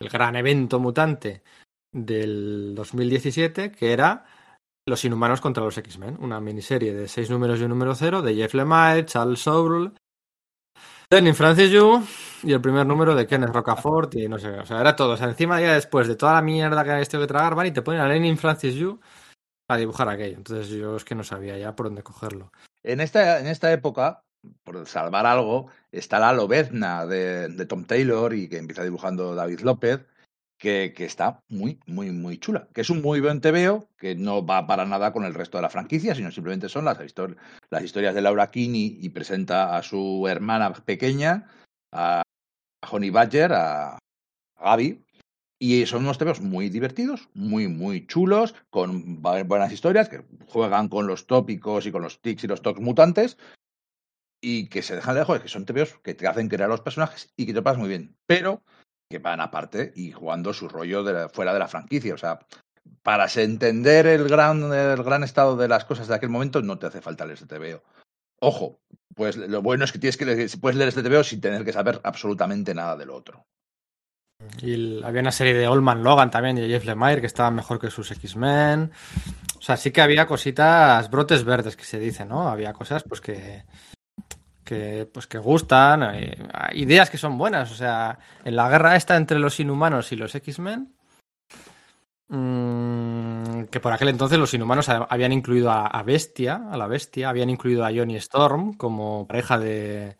el 0.00 0.08
gran 0.08 0.36
evento 0.36 0.78
mutante 0.80 1.42
del 1.92 2.74
2017, 2.74 3.70
que 3.72 3.92
era 3.92 4.24
Los 4.86 5.04
Inhumanos 5.04 5.40
contra 5.40 5.64
los 5.64 5.78
X-Men, 5.78 6.18
una 6.20 6.40
miniserie 6.40 6.92
de 6.94 7.08
seis 7.08 7.30
números 7.30 7.60
y 7.60 7.64
un 7.64 7.70
número 7.70 7.94
cero 7.94 8.22
de 8.22 8.34
Jeff 8.34 8.54
Lemire, 8.54 9.06
Charles 9.06 9.40
Soule, 9.40 9.92
Lenin 11.10 11.34
Francis 11.34 11.70
Yu 11.70 12.02
y 12.42 12.52
el 12.52 12.60
primer 12.60 12.86
número 12.86 13.14
de 13.14 13.26
Kenneth 13.26 13.50
Rocafort 13.54 14.14
y 14.16 14.28
no 14.28 14.38
sé, 14.38 14.48
o 14.50 14.66
sea, 14.66 14.80
era 14.80 14.96
todo. 14.96 15.12
O 15.12 15.16
sea, 15.16 15.28
encima 15.28 15.60
ya 15.60 15.74
después 15.74 16.08
de 16.08 16.16
toda 16.16 16.32
la 16.34 16.42
mierda 16.42 16.82
que 16.84 16.90
habéis 16.90 17.08
tenido 17.08 17.26
que 17.26 17.32
tragar, 17.32 17.54
van 17.54 17.66
y 17.68 17.70
te 17.72 17.82
ponen 17.82 18.00
a 18.00 18.08
Lenin 18.08 18.36
Francis 18.36 18.74
Yu 18.74 18.98
a 19.74 19.78
dibujar 19.78 20.08
aquello. 20.08 20.36
Entonces 20.36 20.68
yo 20.68 20.96
es 20.96 21.04
que 21.04 21.14
no 21.14 21.24
sabía 21.24 21.58
ya 21.58 21.76
por 21.76 21.86
dónde 21.86 22.02
cogerlo. 22.02 22.52
En 22.82 23.00
esta, 23.00 23.40
en 23.40 23.46
esta 23.46 23.72
época, 23.72 24.22
por 24.62 24.86
salvar 24.86 25.26
algo, 25.26 25.68
está 25.92 26.18
la 26.18 26.32
Lobezna 26.32 27.06
de, 27.06 27.66
Tom 27.66 27.84
Taylor 27.84 28.34
y 28.34 28.48
que 28.48 28.58
empieza 28.58 28.84
dibujando 28.84 29.34
David 29.34 29.60
López, 29.60 30.06
que, 30.58 30.92
que 30.96 31.04
está 31.04 31.40
muy, 31.48 31.80
muy, 31.86 32.10
muy 32.10 32.38
chula. 32.38 32.68
Que 32.72 32.82
es 32.82 32.90
un 32.90 33.02
muy 33.02 33.20
buen 33.20 33.40
TVO, 33.40 33.88
que 33.96 34.14
no 34.14 34.44
va 34.44 34.66
para 34.66 34.84
nada 34.84 35.12
con 35.12 35.24
el 35.24 35.34
resto 35.34 35.58
de 35.58 35.62
la 35.62 35.70
franquicia, 35.70 36.14
sino 36.14 36.30
simplemente 36.30 36.68
son 36.68 36.84
las, 36.84 36.98
las 37.70 37.82
historias 37.82 38.14
de 38.14 38.22
Laura 38.22 38.50
Kinney 38.50 38.98
y 39.00 39.08
presenta 39.10 39.76
a 39.76 39.82
su 39.82 40.26
hermana 40.28 40.72
pequeña, 40.72 41.48
a 41.92 42.22
Honey 42.90 43.10
Badger, 43.10 43.52
a, 43.52 43.94
a 43.94 43.98
Gaby, 44.64 45.04
y 45.58 45.86
son 45.86 46.02
unos 46.04 46.18
TVOs 46.18 46.40
muy 46.40 46.68
divertidos, 46.68 47.28
muy, 47.34 47.68
muy 47.68 48.06
chulos, 48.06 48.54
con 48.70 49.22
bu- 49.22 49.46
buenas 49.46 49.72
historias, 49.72 50.08
que 50.08 50.24
juegan 50.46 50.88
con 50.88 51.06
los 51.06 51.26
tópicos 51.26 51.86
y 51.86 51.92
con 51.92 52.02
los 52.02 52.20
tics 52.20 52.44
y 52.44 52.46
los 52.48 52.62
tocs 52.62 52.80
mutantes, 52.80 53.38
y 54.42 54.68
que 54.68 54.82
se 54.82 54.94
dejan 54.94 55.14
lejos, 55.14 55.40
que 55.40 55.48
son 55.48 55.64
TVOs 55.64 55.98
que 56.02 56.14
te 56.14 56.26
hacen 56.26 56.48
crear 56.48 56.68
los 56.68 56.80
personajes 56.82 57.32
y 57.36 57.46
que 57.46 57.52
te 57.52 57.56
lo 57.56 57.62
pasas 57.64 57.78
muy 57.78 57.88
bien, 57.88 58.16
pero 58.26 58.62
que 59.10 59.18
van 59.18 59.40
aparte 59.40 59.92
y 59.94 60.12
jugando 60.12 60.52
su 60.52 60.68
rollo 60.68 61.02
de 61.04 61.28
fuera 61.28 61.52
de 61.52 61.58
la 61.60 61.68
franquicia. 61.68 62.14
O 62.14 62.18
sea, 62.18 62.40
para 63.02 63.26
entender 63.36 64.06
el 64.06 64.28
gran, 64.28 64.72
el 64.72 65.02
gran 65.02 65.24
estado 65.24 65.56
de 65.56 65.68
las 65.68 65.84
cosas 65.84 66.08
de 66.08 66.14
aquel 66.14 66.28
momento, 66.30 66.60
no 66.62 66.78
te 66.78 66.86
hace 66.86 67.00
falta 67.00 67.24
leer 67.24 67.38
este 67.40 67.46
TVO. 67.58 67.82
Ojo, 68.40 68.80
pues 69.14 69.36
lo 69.36 69.62
bueno 69.62 69.84
es 69.84 69.92
que 69.92 69.98
tienes 69.98 70.16
que 70.16 70.26
leer- 70.26 70.60
puedes 70.60 70.76
leer 70.76 70.88
este 70.88 71.02
TVO 71.02 71.24
sin 71.24 71.40
tener 71.40 71.64
que 71.64 71.72
saber 71.72 72.00
absolutamente 72.04 72.74
nada 72.74 72.96
del 72.96 73.10
otro. 73.10 73.46
Y 74.60 75.02
había 75.02 75.20
una 75.20 75.32
serie 75.32 75.54
de 75.54 75.68
Oldman 75.68 76.02
Logan 76.02 76.30
también 76.30 76.58
y 76.58 76.62
de 76.62 76.68
Jeff 76.68 76.84
Lemire 76.84 77.20
que 77.20 77.26
estaban 77.26 77.54
mejor 77.54 77.78
que 77.80 77.90
sus 77.90 78.10
X-Men. 78.10 78.90
O 79.58 79.62
sea, 79.62 79.76
sí 79.76 79.90
que 79.90 80.02
había 80.02 80.26
cositas, 80.26 81.10
brotes 81.10 81.44
verdes 81.44 81.76
que 81.76 81.84
se 81.84 81.98
dice, 81.98 82.24
¿no? 82.24 82.48
Había 82.48 82.72
cosas 82.72 83.02
pues 83.04 83.20
que, 83.20 83.64
que 84.64 85.08
pues 85.12 85.26
que 85.26 85.38
gustan, 85.38 86.02
eh, 86.14 86.36
ideas 86.74 87.10
que 87.10 87.18
son 87.18 87.38
buenas. 87.38 87.70
O 87.72 87.74
sea, 87.74 88.18
en 88.44 88.56
la 88.56 88.68
guerra 88.68 88.96
esta 88.96 89.16
entre 89.16 89.38
los 89.38 89.58
inhumanos 89.60 90.12
y 90.12 90.16
los 90.16 90.34
X-Men, 90.34 90.92
mm, 92.28 93.64
que 93.64 93.80
por 93.80 93.92
aquel 93.92 94.08
entonces 94.08 94.38
los 94.38 94.52
inhumanos 94.54 94.88
ha- 94.88 95.06
habían 95.08 95.32
incluido 95.32 95.70
a, 95.70 95.86
a 95.86 96.02
Bestia, 96.02 96.62
a 96.70 96.76
la 96.76 96.86
Bestia, 96.86 97.28
habían 97.30 97.50
incluido 97.50 97.84
a 97.84 97.90
Johnny 97.94 98.16
Storm 98.16 98.74
como 98.74 99.26
pareja 99.26 99.58
de... 99.58 100.16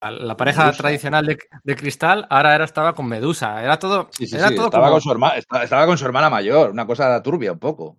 La 0.00 0.36
pareja 0.36 0.64
Medusa. 0.64 0.82
tradicional 0.82 1.26
de, 1.26 1.38
de 1.64 1.76
Cristal 1.76 2.26
ahora 2.30 2.54
era, 2.54 2.64
estaba 2.64 2.94
con 2.94 3.06
Medusa. 3.06 3.62
Era 3.62 3.78
todo, 3.78 4.08
Sí, 4.12 4.26
sí, 4.26 4.36
era 4.36 4.48
sí, 4.48 4.54
todo 4.56 4.66
estaba, 4.66 4.84
como- 4.84 4.94
con 4.94 5.00
su 5.00 5.10
herma- 5.10 5.36
estaba 5.36 5.86
con 5.86 5.98
su 5.98 6.04
hermana 6.04 6.30
mayor, 6.30 6.70
una 6.70 6.86
cosa 6.86 7.22
turbia 7.22 7.52
un 7.52 7.58
poco. 7.58 7.98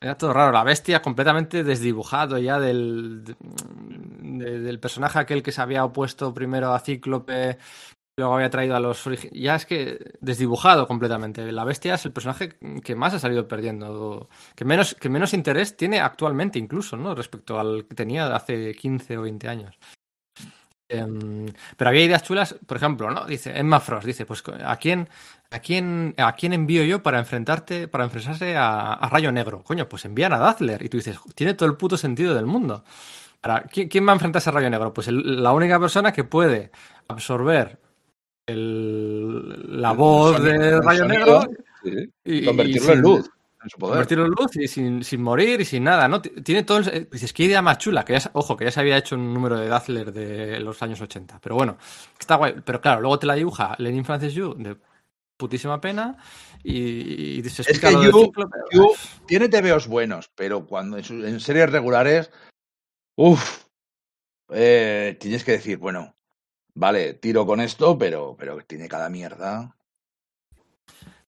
Era 0.00 0.16
todo 0.18 0.32
raro, 0.32 0.52
la 0.52 0.64
bestia 0.64 1.00
completamente 1.00 1.62
desdibujado 1.64 2.38
ya 2.38 2.58
del, 2.58 3.24
de- 3.24 4.60
del 4.60 4.80
personaje 4.80 5.18
aquel 5.18 5.42
que 5.42 5.52
se 5.52 5.62
había 5.62 5.84
opuesto 5.84 6.34
primero 6.34 6.74
a 6.74 6.80
Cíclope, 6.80 7.58
luego 8.18 8.34
había 8.34 8.50
traído 8.50 8.76
a 8.76 8.80
los 8.80 9.02
Ya 9.32 9.54
es 9.54 9.66
que 9.66 9.98
desdibujado 10.20 10.86
completamente. 10.86 11.50
La 11.52 11.64
bestia 11.64 11.94
es 11.94 12.04
el 12.04 12.12
personaje 12.12 12.56
que 12.82 12.96
más 12.96 13.14
ha 13.14 13.18
salido 13.18 13.48
perdiendo, 13.48 14.28
que 14.56 14.64
menos, 14.64 14.94
que 14.94 15.08
menos 15.08 15.32
interés 15.34 15.76
tiene 15.76 16.00
actualmente 16.00 16.58
incluso, 16.58 16.96
¿no? 16.96 17.14
Respecto 17.14 17.58
al 17.58 17.86
que 17.88 17.94
tenía 17.94 18.34
hace 18.34 18.74
15 18.74 19.16
o 19.18 19.22
20 19.22 19.48
años. 19.48 19.78
Em, 20.88 21.46
pero 21.76 21.88
había 21.90 22.04
ideas 22.04 22.22
chulas, 22.22 22.56
por 22.66 22.76
ejemplo, 22.76 23.10
¿no? 23.10 23.24
Dice 23.24 23.58
Emma 23.58 23.80
Frost, 23.80 24.06
dice, 24.06 24.26
pues 24.26 24.42
¿a 24.64 24.76
quién, 24.76 25.08
a 25.50 25.58
quién, 25.60 26.14
a 26.18 26.34
quién 26.34 26.52
envío 26.52 26.84
yo 26.84 27.02
para 27.02 27.18
enfrentarte, 27.18 27.88
para 27.88 28.04
enfrentarse 28.04 28.54
a, 28.56 28.92
a 28.92 29.08
Rayo 29.08 29.32
Negro? 29.32 29.62
Coño, 29.62 29.88
pues 29.88 30.04
envían 30.04 30.32
a 30.34 30.38
Dazzler. 30.38 30.82
Y 30.82 30.88
tú 30.90 30.98
dices, 30.98 31.18
tiene 31.34 31.54
todo 31.54 31.68
el 31.68 31.76
puto 31.76 31.96
sentido 31.96 32.34
del 32.34 32.44
mundo. 32.46 32.84
Para, 33.40 33.62
¿quién, 33.62 33.88
quién 33.88 34.06
va 34.06 34.12
a 34.12 34.14
enfrentarse 34.14 34.50
a 34.50 34.52
Rayo 34.52 34.68
Negro? 34.70 34.92
Pues 34.92 35.08
el- 35.08 35.42
la 35.42 35.52
única 35.52 35.80
persona 35.80 36.12
que 36.12 36.24
puede 36.24 36.70
absorber 37.08 37.78
el- 38.46 39.80
la 39.80 39.90
El 39.92 39.96
voz 39.96 40.36
sonido- 40.36 40.52
de 40.58 40.68
el 40.68 40.82
Rayo 40.82 41.04
Negro 41.06 41.42
sí, 41.82 41.90
y, 42.24 42.44
convertirlo 42.44 42.88
y 42.90 42.92
en 42.92 43.00
luz, 43.00 43.30
en 43.64 43.70
su 43.70 43.78
poder. 43.78 43.94
Convertirlo 43.94 44.26
en 44.26 44.30
luz 44.30 44.56
y 44.56 44.68
sin, 44.68 45.02
sin 45.02 45.22
morir 45.22 45.60
y 45.60 45.64
sin 45.64 45.84
nada, 45.84 46.06
¿no? 46.06 46.20
Tiene 46.22 46.62
todo 46.62 46.78
el... 46.78 46.88
eh, 46.88 47.08
Dices, 47.10 47.32
qué 47.32 47.44
idea 47.44 47.62
más 47.62 47.78
chula, 47.78 48.04
que 48.04 48.18
ya, 48.18 48.30
ojo, 48.34 48.56
que 48.56 48.64
ya 48.64 48.70
se 48.70 48.80
había 48.80 48.96
hecho 48.96 49.16
un 49.16 49.34
número 49.34 49.58
de 49.58 49.68
Dazzler 49.68 50.12
de 50.12 50.60
los 50.60 50.82
años 50.82 51.00
80, 51.00 51.40
pero 51.40 51.56
bueno, 51.56 51.76
está 52.18 52.36
guay. 52.36 52.54
Pero 52.64 52.80
claro, 52.80 53.00
luego 53.00 53.18
te 53.18 53.26
la 53.26 53.34
dibuja 53.34 53.74
Lenin 53.78 54.04
Francis 54.04 54.34
Yu 54.34 54.54
de 54.54 54.76
putísima 55.36 55.80
pena 55.80 56.16
y, 56.62 57.40
y 57.40 57.50
se 57.50 57.62
Es 57.62 57.80
que. 57.80 57.92
Yu 58.72 58.94
tiene 59.26 59.48
TVOs 59.48 59.88
buenos, 59.88 60.30
pero 60.34 60.66
cuando 60.66 60.98
en, 60.98 61.40
series 61.40 61.70
regulares, 61.70 62.30
uff, 63.16 63.64
tienes 64.48 65.44
que 65.44 65.52
decir, 65.52 65.78
bueno, 65.78 66.14
vale, 66.74 67.14
tiro 67.14 67.46
con 67.46 67.60
esto, 67.60 67.98
pero, 67.98 68.36
pero 68.38 68.58
tiene 68.64 68.88
cada 68.88 69.08
mierda. 69.08 69.76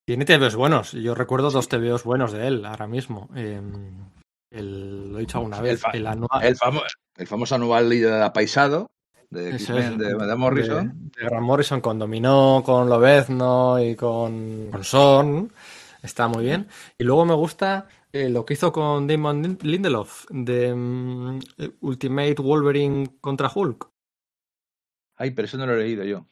Tiene 0.06 0.24
TVOs 0.24 0.54
buenos, 0.54 0.92
yo 0.92 1.14
recuerdo 1.16 1.50
dos 1.50 1.68
TVOs 1.68 2.04
buenos 2.04 2.30
de 2.32 2.46
él 2.46 2.64
ahora 2.64 2.86
mismo. 2.86 3.28
Eh, 3.34 3.60
el- 4.50 5.10
lo 5.12 5.18
he 5.18 5.22
dicho 5.22 5.38
alguna 5.38 5.56
El 5.58 5.62
vez, 5.64 5.80
fa- 5.80 5.90
el 5.90 6.06
anual... 6.06 6.44
El, 6.44 6.56
famo- 6.56 6.82
el 7.16 7.26
famoso 7.26 7.56
anual 7.56 7.90
de 7.90 8.22
apaisado 8.22 8.86
de, 9.30 9.50
es, 9.56 9.66
de, 9.66 9.96
de 9.96 10.36
Morrison. 10.36 11.10
De, 11.12 11.22
de 11.22 11.26
Grant 11.28 11.42
Morrison 11.44 11.80
con 11.80 11.98
Dominó, 11.98 12.62
con 12.64 12.88
Lobezno 12.88 13.82
y 13.82 13.96
con, 13.96 14.68
con 14.70 14.84
Son. 14.84 15.52
Está 16.02 16.28
muy 16.28 16.44
bien. 16.44 16.68
Y 16.98 17.02
luego 17.02 17.24
me 17.24 17.34
gusta 17.34 17.88
eh, 18.12 18.28
lo 18.28 18.44
que 18.46 18.54
hizo 18.54 18.70
con 18.70 19.08
Damon 19.08 19.42
Lin- 19.42 19.58
Lindelof 19.62 20.26
de 20.30 20.72
mm, 20.72 21.40
Ultimate 21.80 22.36
Wolverine 22.40 23.16
contra 23.20 23.50
Hulk. 23.52 23.88
Ay, 25.16 25.32
pero 25.32 25.46
eso 25.46 25.56
no 25.58 25.66
lo 25.66 25.74
he 25.74 25.78
leído 25.78 26.04
yo. 26.04 26.26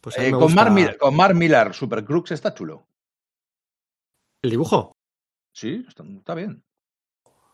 Pues 0.00 0.16
Eh, 0.18 0.22
me 0.26 0.30
con, 0.32 0.40
gusta 0.42 0.56
Mark 0.56 0.72
Millar, 0.72 0.96
con 0.98 1.38
Millar, 1.38 1.74
Super 1.74 2.04
Crux 2.04 2.30
está 2.32 2.54
chulo. 2.54 2.86
el 4.42 4.50
dibujo. 4.50 4.96
Sí, 5.52 5.84
está, 5.88 6.04
está 6.04 6.34
bien. 6.34 6.62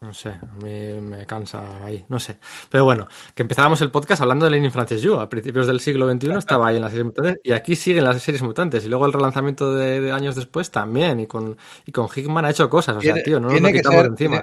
No 0.02 0.12
sé, 0.12 0.28
a 0.28 0.54
mí 0.62 1.00
me 1.00 1.24
cansa 1.26 1.82
ahí, 1.84 2.04
no 2.10 2.20
sé. 2.20 2.38
Pero 2.70 2.84
bueno, 2.84 3.08
que 3.34 3.42
empezábamos 3.42 3.80
el 3.80 3.90
podcast 3.90 4.20
hablando 4.20 4.44
de 4.44 4.50
Lenin 4.52 4.70
Francis 4.70 5.00
Yu. 5.00 5.14
A 5.18 5.28
principios 5.28 5.66
del 5.66 5.80
siglo 5.80 6.08
XXI 6.12 6.30
estaba 6.38 6.68
ahí 6.68 6.76
en 6.76 6.82
las 6.82 6.90
series 6.92 7.06
mutantes 7.06 7.40
y 7.42 7.52
aquí 7.52 7.74
siguen 7.74 8.04
las 8.04 8.22
series 8.22 8.42
mutantes. 8.42 8.84
Y 8.84 8.88
luego 8.88 9.06
el 9.06 9.12
relanzamiento 9.14 9.74
de, 9.74 10.00
de 10.02 10.12
años 10.12 10.36
después 10.36 10.70
también. 10.70 11.18
Y 11.20 11.26
con, 11.26 11.56
y 11.86 11.92
con 11.92 12.08
Hickman 12.14 12.44
ha 12.44 12.50
hecho 12.50 12.68
cosas. 12.68 12.96
O 12.96 13.00
sea, 13.00 13.14
Tiene- 13.14 13.22
tío, 13.24 13.40
no 13.40 13.48
nos 13.48 13.60
lo 13.60 13.68
que 13.68 13.72
quitamos 13.74 14.00
ser- 14.02 14.06
encima. 14.10 14.30
tiene- 14.36 14.42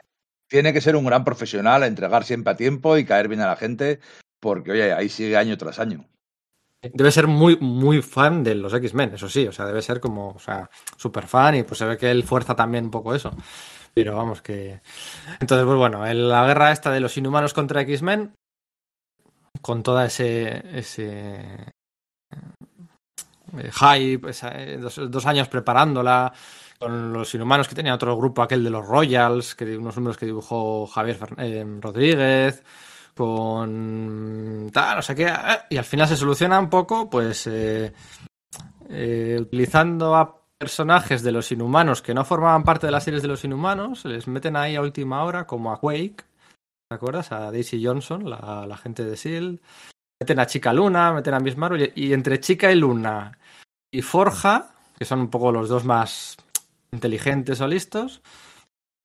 Tiene 0.50 0.74
que 0.74 0.82
ser 0.82 0.96
un 0.96 1.06
gran 1.06 1.24
profesional, 1.24 1.84
entregar 1.84 2.24
siempre 2.26 2.52
a 2.52 2.56
tiempo 2.58 2.98
y 2.98 3.06
caer 3.06 3.28
bien 3.28 3.42
a 3.42 3.48
la 3.48 3.56
gente, 3.56 4.00
porque 4.40 4.72
oye, 4.72 4.92
ahí 4.92 5.08
sigue 5.08 5.38
año 5.38 5.56
tras 5.58 5.80
año. 5.80 6.04
Debe 6.92 7.12
ser 7.12 7.28
muy, 7.28 7.58
muy 7.58 8.02
fan 8.02 8.44
de 8.44 8.56
los 8.56 8.74
X-Men, 8.74 9.14
eso 9.14 9.30
sí. 9.30 9.48
O 9.48 9.52
sea, 9.52 9.66
debe 9.66 9.82
ser 9.82 10.00
como, 10.00 10.30
o 10.32 10.40
sea, 10.40 10.70
súper 10.98 11.28
fan 11.28 11.56
y 11.56 11.64
pues 11.64 11.78
se 11.78 11.86
ve 11.86 11.98
que 11.98 12.12
él 12.12 12.24
fuerza 12.24 12.56
también 12.56 12.86
un 12.86 12.92
poco 12.92 13.16
eso. 13.16 13.32
Pero 13.94 14.18
vamos, 14.18 14.42
que. 14.42 14.82
Entonces, 15.40 15.66
pues 15.66 15.78
bueno, 15.78 16.06
en 16.06 16.28
la 16.30 16.46
guerra 16.46 16.72
esta 16.72 16.92
de 16.92 17.00
los 17.00 17.16
inhumanos 17.18 17.54
contra 17.54 17.82
X-Men, 17.82 18.34
con 19.62 19.84
toda 19.84 20.06
ese. 20.06 20.78
ese 20.78 21.74
eh, 23.58 23.72
hype, 23.72 24.30
eh, 24.30 24.78
dos, 24.78 25.26
años 25.26 25.48
preparándola, 25.48 26.34
con 26.80 27.14
los 27.14 27.34
inhumanos 27.36 27.68
que 27.68 27.76
tenía 27.76 27.94
otro 27.94 28.18
grupo, 28.18 28.42
aquel 28.42 28.64
de 28.64 28.72
los 28.72 28.86
Royals, 28.86 29.56
que 29.56 29.78
unos 29.78 29.96
números 29.96 30.18
que 30.18 30.26
dibujó 30.26 30.88
Javier 30.88 31.20
eh, 31.38 31.66
Rodríguez, 31.80 32.64
con 33.16 34.70
tal, 34.74 34.98
no 34.98 35.02
sé 35.02 35.16
qué, 35.16 35.26
eh, 35.26 35.60
y 35.70 35.78
al 35.78 35.86
final 35.86 36.08
se 36.08 36.18
soluciona 36.18 36.60
un 36.60 36.70
poco, 36.70 37.10
pues 37.10 37.48
eh, 37.48 37.94
eh, 38.90 39.38
utilizando 39.40 40.16
a 40.16 40.42
personajes 40.58 41.24
de 41.24 41.32
los 41.32 41.52
inhumanos 41.52 42.02
que 42.02 42.14
no 42.14 42.24
formaban 42.26 42.64
parte 42.64 42.88
de 42.88 42.92
las 42.92 43.04
series 43.04 43.22
de 43.22 43.28
los 43.28 43.44
inhumanos, 43.44 44.02
se 44.02 44.10
les 44.10 44.28
meten 44.28 44.56
ahí 44.56 44.76
a 44.76 44.82
última 44.82 45.24
hora, 45.24 45.46
como 45.46 45.72
a 45.72 45.80
Quake, 45.80 46.24
¿te 46.90 46.96
acuerdas? 46.96 47.32
A 47.32 47.52
Daisy 47.52 47.84
Johnson, 47.84 48.30
la, 48.30 48.66
la 48.68 48.78
gente 48.78 49.04
de 49.04 49.14
S.H.I.E.L.D. 49.14 49.60
Meten 50.22 50.40
a 50.40 50.46
Chica 50.46 50.72
Luna, 50.72 51.12
meten 51.12 51.34
a 51.34 51.40
Miss 51.40 51.58
Marvel, 51.58 51.92
y, 51.96 52.08
y 52.08 52.14
entre 52.14 52.40
Chica 52.40 52.72
y 52.72 52.76
Luna 52.76 53.38
y 53.92 54.02
Forja, 54.02 54.74
que 54.98 55.06
son 55.06 55.20
un 55.20 55.30
poco 55.30 55.52
los 55.52 55.70
dos 55.70 55.84
más 55.84 56.38
inteligentes 56.92 57.60
o 57.62 57.68
listos, 57.68 58.22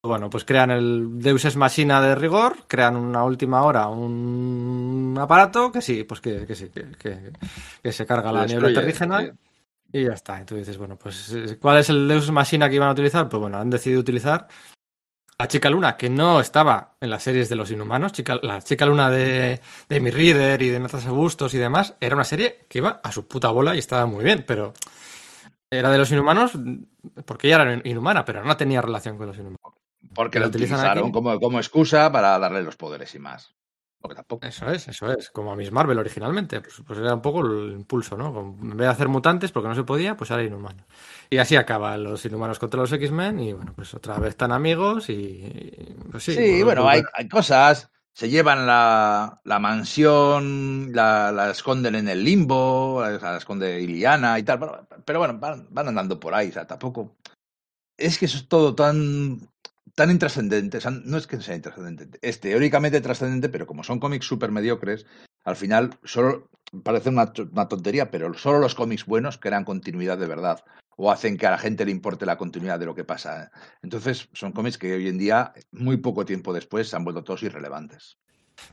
bueno, 0.03 0.31
pues 0.31 0.45
crean 0.45 0.71
el 0.71 1.19
Deus 1.19 1.45
Ex 1.45 1.57
Machina 1.57 2.01
de 2.01 2.15
rigor, 2.15 2.57
crean 2.69 2.97
una 2.97 3.25
última 3.25 3.63
hora 3.63 3.89
un 3.89 5.17
aparato 5.21 5.73
que 5.73 5.83
sí, 5.83 6.05
pues 6.05 6.21
que, 6.21 6.47
que 6.47 6.55
sí, 6.55 6.69
que, 6.71 6.93
que- 6.93 7.33
que 7.83 7.93
se 7.93 8.07
carga 8.07 8.31
la 8.33 8.41
niebla 8.47 8.69
terrígena 8.81 9.23
y 9.93 10.05
ya 10.05 10.13
está. 10.13 10.41
Y 10.41 10.45
tú 10.45 10.55
dices, 10.57 10.77
bueno, 10.79 10.97
pues 10.97 11.33
eh, 11.33 11.59
¿cuál 11.61 11.79
es 11.79 11.89
el 11.91 12.07
Deus 12.09 12.25
Ex 12.25 12.33
Machina 12.33 12.69
que 12.69 12.77
iban 12.77 12.89
a 12.89 12.93
utilizar? 12.93 13.29
Pues 13.29 13.41
bueno, 13.41 13.59
han 13.59 13.71
decidido 13.71 14.01
utilizar 14.01 14.47
a 15.41 15.47
Chica 15.49 15.71
Luna, 15.71 15.97
que 15.97 16.11
no 16.11 16.41
estaba 16.41 16.97
en 17.01 17.11
las 17.11 17.23
series 17.23 17.49
de 17.49 17.57
los 17.57 17.71
inhumanos. 17.71 18.13
Chica- 18.13 18.41
la 18.43 18.61
Chica 18.63 18.87
Luna 18.87 19.09
de, 19.11 19.61
de 19.89 20.01
Mi 20.01 20.11
Reader 20.11 20.61
y 20.63 20.69
de 20.69 20.81
Natasha 20.81 21.11
Bustos 21.11 21.55
y 21.55 21.59
demás, 21.59 21.95
era 22.01 22.15
una 22.17 22.25
serie 22.25 22.67
que 22.69 22.79
iba 22.79 23.01
a 23.03 23.13
su 23.13 23.27
puta 23.29 23.49
bola 23.51 23.75
y 23.75 23.79
estaba 23.79 24.05
muy 24.07 24.25
bien, 24.25 24.45
pero 24.47 24.73
era 25.71 25.91
de 25.91 25.99
los 25.99 26.11
inhumanos 26.11 26.53
porque 27.25 27.47
ella 27.49 27.63
era 27.63 27.81
inhumana, 27.85 28.25
pero 28.25 28.43
no 28.45 28.57
tenía 28.57 28.81
relación 28.83 29.17
con 29.17 29.27
los 29.29 29.37
inhumanos. 29.37 29.78
Porque 30.19 30.41
Lo 30.41 30.47
lo 30.47 30.49
utilizan 30.49 30.81
utilizaron 30.81 31.13
como, 31.13 31.39
como 31.39 31.59
excusa 31.61 32.11
para 32.11 32.37
darle 32.41 32.65
los 32.65 32.75
poderes 32.75 33.15
y 33.15 33.21
más. 33.21 33.55
Porque 34.01 34.17
tampoco. 34.17 34.45
Eso 34.45 34.69
es, 34.69 34.89
eso 34.89 35.13
es, 35.13 35.31
como 35.31 35.53
a 35.53 35.55
Miss 35.55 35.71
Marvel 35.71 35.97
originalmente, 35.97 36.61
pues, 36.61 36.83
pues 36.85 36.99
era 36.99 37.15
un 37.15 37.23
poco 37.23 37.47
el 37.47 37.71
impulso, 37.71 38.17
¿no? 38.17 38.37
En 38.61 38.71
vez 38.71 38.79
de 38.79 38.87
hacer 38.89 39.07
mutantes, 39.07 39.53
porque 39.53 39.69
no 39.69 39.77
se 39.77 39.85
podía, 39.85 40.17
pues 40.17 40.33
ahora 40.33 40.43
inhumanos. 40.43 40.85
Y 41.31 41.39
así 41.39 41.55
acaban 41.55 42.03
los 42.03 42.25
inhumanos 42.25 42.59
contra 42.59 42.81
los 42.81 42.91
X-Men 42.91 43.39
y 43.39 43.53
bueno, 43.53 43.73
pues 43.77 43.95
otra 43.95 44.19
vez 44.19 44.31
están 44.31 44.51
amigos 44.51 45.09
y... 45.09 45.95
pues 46.11 46.25
sí, 46.25 46.35
Sí, 46.35 46.65
bueno, 46.65 46.89
hay, 46.89 47.05
cosas. 47.31 47.89
Se 48.13 48.29
llevan 48.29 48.67
la, 48.67 49.41
la 49.45 49.59
mansión, 49.61 50.91
la, 50.93 51.31
la 51.31 51.53
esconden 51.53 51.95
en 51.95 52.09
el 52.09 52.25
limbo, 52.25 53.03
la, 53.03 53.19
la 53.19 53.37
esconde 53.37 53.81
Iliana 53.81 54.37
y 54.37 54.43
tal. 54.43 54.59
Pero, 54.59 54.89
pero 55.05 55.19
bueno, 55.21 55.39
van, 55.39 55.69
van 55.71 55.87
andando 55.87 56.19
por 56.19 56.35
ahí. 56.35 56.49
O 56.49 56.53
sea, 56.53 56.67
tampoco. 56.67 57.15
Es 57.97 58.19
que 58.19 58.25
eso 58.25 58.39
es 58.39 58.49
todo 58.49 58.75
tan, 58.75 59.41
tan 59.99 60.13
intrascendente. 60.13 60.79
O 60.79 60.81
sea, 60.81 60.93
no 60.93 61.19
es 61.19 61.27
que 61.27 61.41
sea 61.41 61.57
intrascendente. 61.57 62.21
Es 62.23 62.39
teóricamente 62.39 63.01
trascendente, 63.01 63.49
pero 63.49 63.67
como 63.67 63.83
son 63.83 63.99
cómics 63.99 64.27
súper 64.27 64.53
mediocres, 64.53 65.07
al 65.45 65.57
final 65.57 65.99
solo. 66.05 66.49
Parece 66.85 67.09
una, 67.09 67.33
una 67.51 67.67
tontería, 67.67 68.11
pero 68.11 68.33
solo 68.35 68.59
los 68.61 68.75
cómics 68.75 69.07
buenos 69.07 69.39
crean 69.39 69.65
continuidad 69.65 70.17
de 70.19 70.27
verdad. 70.27 70.63
O 70.97 71.11
hacen 71.11 71.37
que 71.37 71.47
a 71.47 71.51
la 71.51 71.59
gente 71.59 71.85
le 71.85 71.91
importe 71.91 72.27
la 72.27 72.37
continuidad 72.37 72.79
de 72.79 72.87
lo 72.87 72.95
que 72.95 73.05
pasa. 73.05 73.51
Entonces, 73.83 74.29
son 74.35 74.53
cómics 74.53 74.79
que 74.79 74.93
hoy 74.93 75.09
en 75.09 75.19
día, 75.19 75.53
muy 75.73 75.97
poco 75.97 76.25
tiempo 76.25 76.53
después, 76.53 76.89
se 76.89 76.95
han 76.95 77.05
vuelto 77.05 77.25
todos 77.25 77.43
irrelevantes. 77.43 78.19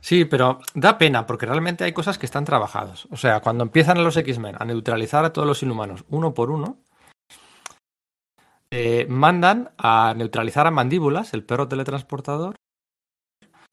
Sí, 0.00 0.26
pero 0.26 0.60
da 0.74 0.98
pena 0.98 1.26
porque 1.26 1.46
realmente 1.46 1.84
hay 1.84 1.92
cosas 1.92 2.18
que 2.18 2.26
están 2.26 2.44
trabajadas. 2.44 3.08
O 3.10 3.16
sea, 3.16 3.40
cuando 3.40 3.64
empiezan 3.64 4.02
los 4.04 4.16
X-Men 4.16 4.56
a 4.58 4.64
neutralizar 4.64 5.24
a 5.24 5.32
todos 5.32 5.48
los 5.48 5.62
inhumanos 5.62 6.04
uno 6.08 6.34
por 6.34 6.50
uno, 6.50 6.84
eh, 8.70 9.06
mandan 9.08 9.70
a 9.78 10.14
neutralizar 10.16 10.66
a 10.66 10.70
Mandíbulas, 10.70 11.34
el 11.34 11.44
perro 11.44 11.68
teletransportador, 11.68 12.56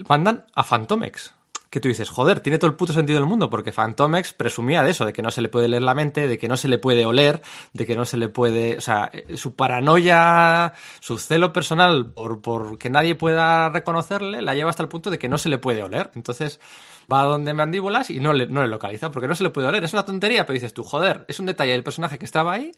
mandan 0.07 0.45
a 0.53 0.63
Fantomex. 0.63 1.33
Que 1.69 1.79
tú 1.79 1.87
dices, 1.87 2.07
joder, 2.07 2.39
tiene 2.39 2.59
todo 2.59 2.69
el 2.69 2.77
puto 2.77 2.93
sentido 2.93 3.17
del 3.19 3.27
mundo, 3.27 3.49
porque 3.49 3.71
Fantomex 3.71 4.33
presumía 4.33 4.83
de 4.83 4.91
eso, 4.91 5.05
de 5.05 5.13
que 5.13 5.23
no 5.23 5.31
se 5.31 5.41
le 5.41 5.49
puede 5.49 5.67
leer 5.67 5.81
la 5.81 5.95
mente, 5.95 6.27
de 6.27 6.37
que 6.37 6.47
no 6.47 6.55
se 6.55 6.67
le 6.67 6.77
puede 6.77 7.03
oler, 7.07 7.41
de 7.73 7.87
que 7.87 7.95
no 7.95 8.05
se 8.05 8.17
le 8.17 8.29
puede. 8.29 8.77
O 8.77 8.81
sea, 8.81 9.09
eh, 9.11 9.37
su 9.37 9.55
paranoia, 9.55 10.73
su 10.99 11.17
celo 11.17 11.51
personal 11.51 12.13
por, 12.13 12.43
por 12.43 12.77
que 12.77 12.91
nadie 12.91 13.15
pueda 13.15 13.69
reconocerle, 13.69 14.43
la 14.43 14.53
lleva 14.53 14.69
hasta 14.69 14.83
el 14.83 14.89
punto 14.89 15.09
de 15.09 15.17
que 15.17 15.29
no 15.29 15.39
se 15.39 15.49
le 15.49 15.57
puede 15.57 15.81
oler. 15.81 16.11
Entonces 16.13 16.59
va 17.11 17.21
a 17.21 17.25
donde 17.25 17.55
mandíbulas 17.55 18.11
y 18.11 18.19
no 18.19 18.33
le, 18.33 18.45
no 18.45 18.61
le 18.61 18.67
localiza, 18.67 19.09
porque 19.11 19.27
no 19.27 19.33
se 19.33 19.43
le 19.43 19.49
puede 19.49 19.67
oler. 19.67 19.83
Es 19.83 19.93
una 19.93 20.05
tontería, 20.05 20.45
pero 20.45 20.53
dices 20.53 20.75
tú, 20.75 20.83
joder, 20.83 21.25
es 21.27 21.39
un 21.39 21.47
detalle 21.47 21.71
del 21.71 21.83
personaje 21.83 22.19
que 22.19 22.25
estaba 22.25 22.53
ahí 22.53 22.71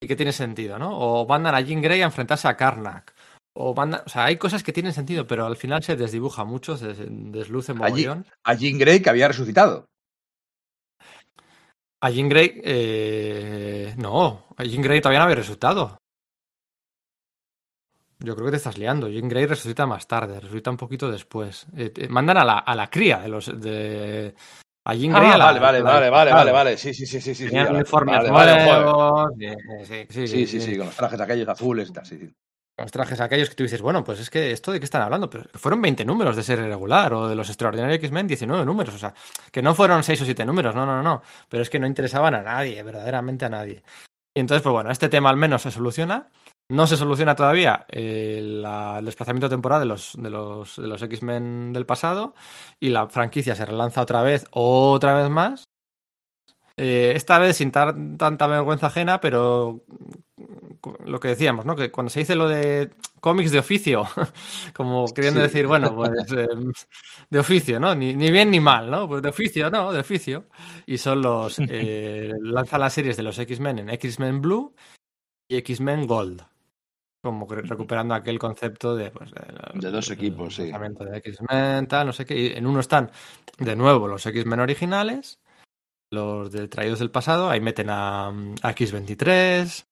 y 0.00 0.06
que 0.06 0.16
tiene 0.16 0.32
sentido, 0.32 0.78
¿no? 0.78 0.96
O 0.98 1.26
mandan 1.26 1.54
a 1.54 1.60
Jean 1.60 1.80
Grey 1.82 2.02
a 2.02 2.06
enfrentarse 2.06 2.48
a 2.48 2.56
Karnak. 2.56 3.14
O 3.54 3.74
mandan, 3.74 4.02
o 4.04 4.08
sea, 4.08 4.24
hay 4.26 4.36
cosas 4.36 4.62
que 4.62 4.72
tienen 4.72 4.92
sentido, 4.92 5.26
pero 5.26 5.46
al 5.46 5.56
final 5.56 5.82
se 5.82 5.96
desdibuja 5.96 6.44
mucho, 6.44 6.76
se 6.76 6.92
desluce 7.08 7.72
mogollón. 7.72 8.26
a 8.44 8.54
Jean 8.54 8.78
Grey 8.78 9.00
que 9.00 9.10
había 9.10 9.28
resucitado. 9.28 9.86
A 12.02 12.10
Jean 12.10 12.28
Grey, 12.28 12.60
eh, 12.62 13.94
no, 13.96 14.44
a 14.56 14.64
Jean 14.64 14.82
Grey 14.82 15.00
todavía 15.00 15.20
no 15.20 15.24
había 15.24 15.36
resucitado. 15.36 15.96
Yo 18.18 18.34
creo 18.34 18.46
que 18.46 18.52
te 18.52 18.56
estás 18.58 18.78
liando. 18.78 19.08
Jean 19.08 19.28
Grey 19.28 19.46
resucita 19.46 19.86
más 19.86 20.06
tarde, 20.06 20.40
resucita 20.40 20.70
un 20.70 20.76
poquito 20.76 21.10
después. 21.10 21.66
Eh, 21.76 21.90
te- 21.90 22.08
mandan 22.08 22.36
a 22.38 22.44
la, 22.44 22.58
a 22.58 22.74
la 22.74 22.88
cría 22.90 23.18
de 23.18 23.28
los 23.28 23.46
de 23.60 24.34
a 24.88 24.94
Jean 24.94 25.12
Grey. 25.12 25.30
Ah, 25.30 25.34
a 25.34 25.38
la- 25.38 25.44
vale, 25.46 25.60
vale, 25.60 25.82
vale, 25.82 26.10
vale, 26.10 26.32
vale, 26.32 26.52
vale. 26.52 26.76
Sí, 26.78 26.94
sí, 26.94 27.06
sí, 27.06 27.20
sí, 27.20 27.34
sí. 27.34 27.34
sí, 27.34 27.44
Tenían 27.46 27.74
uniformes 27.74 28.22
nuevos. 28.30 29.32
sí, 30.08 30.26
Sí, 30.26 30.46
sí, 30.46 30.60
sí, 30.60 30.76
con 30.76 30.86
los 30.86 30.96
trajes 30.96 31.20
aquellos 31.20 31.48
azules 31.48 31.90
y 31.90 31.92
tal, 31.92 32.06
sí, 32.06 32.18
sí. 32.18 32.34
Los 32.78 32.92
trajes 32.92 33.18
aquellos 33.20 33.48
que 33.48 33.54
tú 33.54 33.62
dices, 33.62 33.80
bueno, 33.80 34.04
pues 34.04 34.20
es 34.20 34.28
que 34.28 34.50
esto 34.52 34.70
de 34.70 34.78
qué 34.78 34.84
están 34.84 35.00
hablando, 35.00 35.30
pero 35.30 35.44
fueron 35.54 35.80
20 35.80 36.04
números 36.04 36.36
de 36.36 36.42
serie 36.42 36.66
regular 36.66 37.12
o 37.14 37.26
de 37.26 37.34
los 37.34 37.48
extraordinarios 37.48 37.96
X-Men 37.96 38.26
19 38.26 38.66
números, 38.66 38.94
o 38.94 38.98
sea, 38.98 39.14
que 39.50 39.62
no 39.62 39.74
fueron 39.74 40.02
6 40.04 40.20
o 40.20 40.24
7 40.26 40.44
números, 40.44 40.74
no, 40.74 40.84
no, 40.84 41.02
no, 41.02 41.22
pero 41.48 41.62
es 41.62 41.70
que 41.70 41.78
no 41.78 41.86
interesaban 41.86 42.34
a 42.34 42.42
nadie, 42.42 42.82
verdaderamente 42.82 43.46
a 43.46 43.48
nadie. 43.48 43.82
Y 44.34 44.40
entonces, 44.40 44.62
pues 44.62 44.74
bueno, 44.74 44.90
este 44.90 45.08
tema 45.08 45.30
al 45.30 45.38
menos 45.38 45.62
se 45.62 45.70
soluciona. 45.70 46.28
No 46.68 46.86
se 46.88 46.96
soluciona 46.96 47.36
todavía 47.36 47.86
eh, 47.88 48.40
la- 48.42 48.98
el 48.98 49.04
desplazamiento 49.04 49.48
temporal 49.48 49.80
de 49.80 49.86
los, 49.86 50.14
de 50.20 50.30
los, 50.30 50.76
de 50.76 50.88
los 50.88 51.00
X-Men 51.02 51.72
del 51.72 51.86
pasado 51.86 52.34
y 52.80 52.88
la 52.88 53.06
franquicia 53.08 53.54
se 53.54 53.64
relanza 53.66 54.02
otra 54.02 54.22
vez, 54.22 54.46
otra 54.50 55.14
vez 55.14 55.30
más. 55.30 55.64
Eh, 56.78 57.12
esta 57.16 57.38
vez 57.38 57.56
sin 57.56 57.70
tar- 57.72 57.94
tanta 58.18 58.46
vergüenza 58.48 58.88
ajena, 58.88 59.18
pero 59.20 59.84
lo 61.06 61.20
que 61.20 61.28
decíamos, 61.28 61.64
¿no? 61.64 61.74
Que 61.74 61.90
cuando 61.90 62.10
se 62.10 62.20
dice 62.20 62.34
lo 62.34 62.48
de 62.48 62.90
cómics 63.20 63.50
de 63.50 63.60
oficio, 63.60 64.04
como 64.74 65.06
queriendo 65.06 65.40
Sí. 65.40 65.46
decir, 65.46 65.66
bueno, 65.68 65.94
pues 65.94 66.10
eh, 66.36 66.48
de 67.30 67.38
oficio, 67.38 67.80
¿no? 67.80 67.94
Ni, 67.94 68.14
ni 68.14 68.30
bien 68.30 68.50
ni 68.50 68.60
mal, 68.60 68.90
¿no? 68.90 69.08
Pues 69.08 69.22
de 69.22 69.28
oficio, 69.30 69.70
no, 69.70 69.90
de 69.92 70.00
oficio. 70.00 70.46
Y 70.84 70.98
son 70.98 71.22
los. 71.22 71.58
Eh, 71.70 72.32
lanza 72.42 72.76
las 72.76 72.92
series 72.92 73.16
de 73.16 73.22
los 73.22 73.38
X-Men 73.38 73.78
en 73.78 73.90
X-Men 73.90 74.42
Blue 74.42 74.74
y 75.48 75.56
X-Men 75.56 76.06
Gold. 76.06 76.42
Como 77.26 77.46
que 77.48 77.56
recuperando 77.56 78.14
aquel 78.14 78.38
concepto 78.38 78.94
de. 78.94 79.10
Pues, 79.10 79.30
De 79.74 79.90
dos 79.90 80.10
equipos, 80.10 80.54
sí. 80.54 80.70
De 80.70 81.18
X-Men, 81.18 81.86
tal, 81.88 82.06
no 82.06 82.12
sé 82.12 82.24
qué. 82.24 82.38
Y 82.38 82.46
en 82.52 82.66
uno 82.66 82.80
están, 82.80 83.10
de 83.58 83.74
nuevo, 83.74 84.06
los 84.06 84.24
X-Men 84.24 84.60
originales, 84.60 85.40
los 86.12 86.52
de 86.52 86.68
traídos 86.68 87.00
del 87.00 87.10
pasado. 87.10 87.50
Ahí 87.50 87.60
meten 87.60 87.90
a, 87.90 88.28
a 88.28 88.70
X-23. 88.70 89.86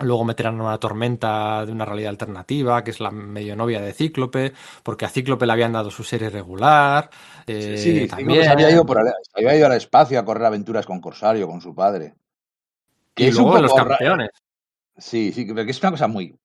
Luego 0.00 0.24
meterán 0.24 0.60
una 0.60 0.78
tormenta 0.78 1.66
de 1.66 1.72
una 1.72 1.84
realidad 1.84 2.10
alternativa, 2.10 2.84
que 2.84 2.92
es 2.92 3.00
la 3.00 3.10
medio 3.10 3.56
novia 3.56 3.80
de 3.80 3.92
Cíclope, 3.92 4.52
porque 4.84 5.04
a 5.04 5.08
Cíclope 5.08 5.44
le 5.44 5.52
habían 5.52 5.72
dado 5.72 5.90
su 5.90 6.04
serie 6.04 6.30
regular. 6.30 7.10
eh, 7.48 7.76
Sí, 7.76 8.00
sí, 8.02 8.06
también. 8.06 8.44
se 8.44 8.50
había 8.50 8.70
ido, 8.70 8.86
por 8.86 9.02
se 9.02 9.12
había 9.34 9.56
ido 9.56 9.66
al 9.66 9.72
espacio 9.72 10.20
a 10.20 10.24
correr 10.24 10.44
aventuras 10.46 10.86
con 10.86 11.00
Corsario, 11.00 11.48
con 11.48 11.60
su 11.60 11.74
padre. 11.74 12.14
Que 13.12 13.24
Y 13.24 13.26
es 13.26 13.34
luego 13.34 13.58
los 13.58 13.72
poco 13.72 13.84
ra- 13.84 13.88
campeones. 13.98 14.30
Sí, 14.98 15.32
sí, 15.32 15.46
que 15.46 15.60
es 15.70 15.82
una 15.82 15.92
cosa 15.92 16.08
muy. 16.08 16.38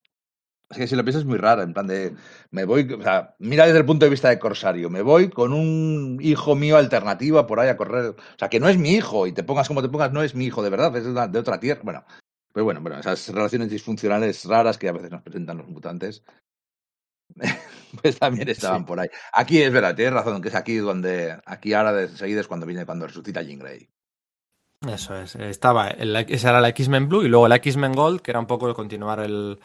Es 0.70 0.78
que 0.78 0.86
si 0.86 0.96
lo 0.96 1.04
piensas 1.04 1.22
es 1.22 1.28
muy 1.28 1.38
rara, 1.38 1.62
en 1.62 1.74
plan 1.74 1.86
de. 1.86 2.14
Me 2.50 2.64
voy. 2.64 2.90
O 2.92 3.02
sea, 3.02 3.34
mira 3.38 3.66
desde 3.66 3.78
el 3.78 3.84
punto 3.84 4.06
de 4.06 4.10
vista 4.10 4.28
de 4.30 4.38
Corsario. 4.38 4.90
Me 4.90 5.02
voy 5.02 5.28
con 5.28 5.52
un 5.52 6.18
hijo 6.22 6.54
mío 6.56 6.76
alternativo 6.76 7.38
a 7.38 7.46
por 7.46 7.60
ahí 7.60 7.68
a 7.68 7.76
correr. 7.76 8.06
O 8.06 8.38
sea, 8.38 8.48
que 8.48 8.60
no 8.60 8.68
es 8.68 8.78
mi 8.78 8.92
hijo, 8.92 9.26
y 9.26 9.32
te 9.32 9.42
pongas 9.44 9.68
como 9.68 9.82
te 9.82 9.88
pongas, 9.88 10.12
no 10.12 10.22
es 10.22 10.34
mi 10.34 10.46
hijo 10.46 10.62
de 10.62 10.70
verdad, 10.70 10.96
es 10.96 11.04
de, 11.04 11.38
otra 11.38 11.60
tierra. 11.60 11.82
Bueno, 11.84 12.04
pero 12.52 12.64
bueno, 12.64 12.80
bueno, 12.80 12.98
esas 12.98 13.28
relaciones 13.28 13.70
disfuncionales 13.70 14.44
raras 14.46 14.78
que 14.78 14.88
a 14.88 14.92
veces 14.92 15.10
nos 15.10 15.22
presentan 15.22 15.58
los 15.58 15.68
mutantes. 15.68 16.24
Pues 18.02 18.18
también 18.18 18.48
estaban 18.48 18.80
Sí. 18.80 18.86
por 18.86 18.98
ahí. 18.98 19.08
Aquí 19.32 19.62
es 19.62 19.72
verdad, 19.72 19.94
tienes 19.94 20.14
razón, 20.14 20.42
que 20.42 20.48
es 20.48 20.54
aquí 20.56 20.76
donde. 20.76 21.38
Aquí 21.46 21.74
ahora 21.74 21.92
de 21.92 22.08
seguida 22.08 22.40
es 22.40 22.48
cuando 22.48 22.66
viene, 22.66 22.84
cuando 22.86 23.06
resucita 23.06 23.42
Jean 23.42 23.60
Grey. 23.60 23.88
Eso 24.88 25.16
es. 25.16 25.36
Estaba, 25.36 25.88
el, 25.88 26.14
esa 26.16 26.50
era 26.50 26.60
la 26.60 26.68
X-Men 26.68 27.08
Blue 27.08 27.24
y 27.24 27.28
luego 27.28 27.48
la 27.48 27.56
X-Men 27.56 27.92
Gold, 27.92 28.20
que 28.20 28.30
era 28.30 28.40
un 28.40 28.46
poco 28.46 28.72
continuar 28.74 29.20
el. 29.20 29.58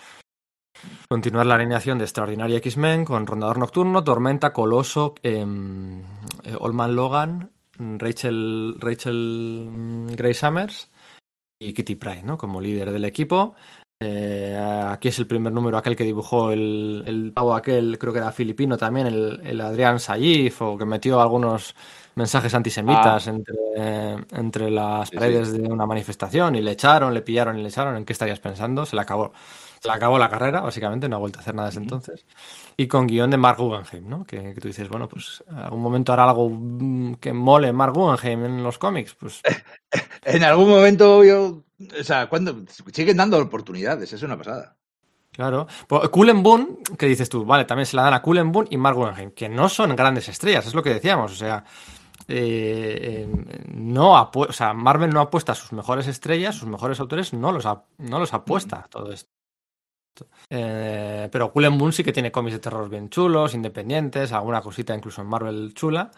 Continuar 1.09 1.45
la 1.45 1.55
alineación 1.55 1.97
de 1.97 2.05
Extraordinaria 2.05 2.57
X-Men 2.57 3.03
con 3.03 3.27
Rondador 3.27 3.57
Nocturno, 3.57 4.03
Tormenta, 4.03 4.53
Coloso, 4.53 5.15
em, 5.23 6.01
eh, 6.43 6.55
Olman 6.57 6.95
Logan, 6.95 7.51
Rachel, 7.77 8.75
Rachel 8.79 9.67
mm, 9.69 10.07
Grey 10.15 10.33
Summers 10.33 10.89
y 11.59 11.73
Kitty 11.73 11.95
Pryde, 11.95 12.23
¿no? 12.23 12.37
Como 12.37 12.61
líder 12.61 12.91
del 12.91 13.03
equipo. 13.03 13.55
Eh, 14.01 14.57
aquí 14.57 15.09
es 15.09 15.19
el 15.19 15.27
primer 15.27 15.51
número, 15.51 15.77
aquel 15.77 15.97
que 15.97 16.05
dibujó 16.05 16.51
el, 16.51 17.03
el 17.05 17.33
pavo 17.33 17.53
aquel, 17.53 17.97
creo 17.99 18.13
que 18.13 18.19
era 18.19 18.31
filipino 18.31 18.77
también, 18.77 19.07
el, 19.07 19.41
el 19.43 19.59
Adrián 19.59 19.99
Sayif, 19.99 20.61
o 20.61 20.77
que 20.77 20.85
metió 20.85 21.19
algunos 21.19 21.75
mensajes 22.19 22.53
antisemitas 22.53 23.27
entre, 23.27 23.55
entre 24.31 24.69
las 24.69 25.09
Sí, 25.09 25.15
paredes 25.15 25.53
de 25.53 25.61
una 25.61 25.85
manifestación 25.85 26.55
y 26.55 26.61
le 26.61 26.71
echaron, 26.71 27.13
le 27.13 27.21
pillaron 27.21 27.57
y 27.57 27.63
le 27.63 27.69
echaron. 27.69 27.95
¿En 27.95 28.05
qué 28.05 28.13
estarías 28.13 28.39
pensando? 28.39 28.85
Se 28.85 28.95
le 28.95 29.01
acabó. 29.01 29.31
Se 29.79 29.87
le 29.87 29.93
acabó 29.93 30.19
la 30.19 30.29
carrera, 30.29 30.59
básicamente, 30.59 31.07
no 31.07 31.15
ha 31.15 31.19
vuelto 31.19 31.39
a 31.39 31.41
hacer 31.41 31.55
nada 31.55 31.69
desde 31.69 31.81
entonces. 31.81 32.25
Y 32.75 32.87
con 32.87 33.07
guion 33.07 33.31
de 33.31 33.37
Mark 33.37 33.57
Guggenheim, 33.57 34.09
¿no? 34.09 34.25
Que, 34.25 34.53
que 34.53 34.59
tú 34.59 34.67
dices, 34.67 34.89
bueno, 34.89 35.07
pues 35.07 35.41
algún 35.47 35.81
momento 35.81 36.11
hará 36.11 36.25
algo 36.29 36.49
mm, 36.49 37.15
que 37.15 37.31
mole 37.31 37.71
Mark 37.71 37.93
Guggenheim 37.93 38.43
en 38.45 38.63
los 38.63 38.77
cómics. 38.77 39.15
Pues 39.15 39.41
En 40.25 40.43
algún 40.43 40.69
momento 40.69 41.23
yo. 41.23 41.63
O 41.99 42.03
sea, 42.03 42.27
cuando 42.27 42.65
siguen 42.91 43.17
dando 43.17 43.39
oportunidades, 43.39 44.11
es 44.11 44.21
una 44.21 44.37
pasada. 44.37 44.75
Claro. 45.31 45.67
Pues, 45.87 46.09
Cullen 46.09 46.43
Boon, 46.43 46.79
que 46.97 47.05
dices 47.05 47.29
tú, 47.29 47.45
vale, 47.45 47.63
también 47.63 47.85
se 47.85 47.95
la 47.95 48.03
dan 48.03 48.13
a 48.13 48.21
Cullen 48.21 48.51
Boon 48.51 48.67
y 48.69 48.75
Mark 48.75 48.97
Guggenheim, 48.97 49.31
que 49.31 49.47
no 49.47 49.69
son 49.69 49.95
grandes 49.95 50.27
estrellas, 50.27 50.67
es 50.67 50.73
lo 50.73 50.83
que 50.83 50.93
decíamos. 50.93 51.31
O 51.31 51.35
sea, 51.35 51.63
eh, 52.29 53.27
eh, 53.27 53.65
no 53.73 54.15
apu- 54.15 54.47
o 54.49 54.53
sea, 54.53 54.73
Marvel 54.73 55.09
no 55.09 55.19
apuesta 55.21 55.51
a 55.53 55.55
sus 55.55 55.71
mejores 55.73 56.07
estrellas, 56.07 56.55
sus 56.55 56.69
mejores 56.69 56.99
autores 56.99 57.33
no 57.33 57.51
los, 57.51 57.65
no 57.97 58.19
los 58.19 58.33
apuesta 58.33 58.77
a 58.85 58.87
todo 58.87 59.11
esto. 59.11 59.29
Eh, 60.49 61.29
pero 61.31 61.51
Cullen 61.51 61.77
Boon 61.77 61.93
sí 61.93 62.03
que 62.03 62.11
tiene 62.11 62.31
cómics 62.31 62.53
de 62.53 62.59
terror 62.59 62.89
bien 62.89 63.09
chulos, 63.09 63.53
independientes, 63.53 64.31
alguna 64.31 64.61
cosita 64.61 64.93
incluso 64.95 65.21
en 65.21 65.27
Marvel 65.27 65.73
chula. 65.73 66.11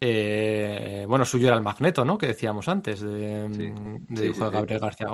Eh, 0.00 1.04
bueno, 1.08 1.24
suyo 1.24 1.48
era 1.48 1.56
el 1.56 1.62
Magneto, 1.62 2.04
¿no? 2.04 2.16
Que 2.16 2.28
decíamos 2.28 2.68
antes, 2.68 3.00
de, 3.00 3.48
Sí. 3.52 3.58
de 3.58 4.16
Sí, 4.16 4.22
dibujo 4.22 4.34
sí, 4.34 4.40
de 4.44 4.46
sí. 4.46 4.52
Gabriel 4.52 4.80
García, 4.80 5.06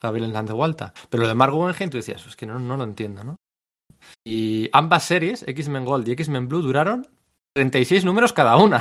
Gabriel 0.00 0.28
Hernández 0.30 0.52
de 0.52 0.58
Walta. 0.58 0.92
Pero 1.10 1.22
lo 1.22 1.28
de 1.28 1.34
Mark 1.34 1.52
Guggenheim, 1.52 1.90
tú 1.90 1.96
decías, 1.96 2.24
es 2.26 2.36
que 2.36 2.46
no, 2.46 2.58
no 2.58 2.76
lo 2.76 2.84
entiendo, 2.84 3.24
¿no? 3.24 3.36
Y 4.24 4.68
ambas 4.72 5.04
series, 5.04 5.44
X-Men 5.46 5.84
Gold 5.84 6.08
y 6.08 6.12
X-Men 6.12 6.48
Blue, 6.48 6.62
duraron 6.62 7.06
36 7.54 8.04
números 8.04 8.32
cada 8.32 8.56
una. 8.56 8.80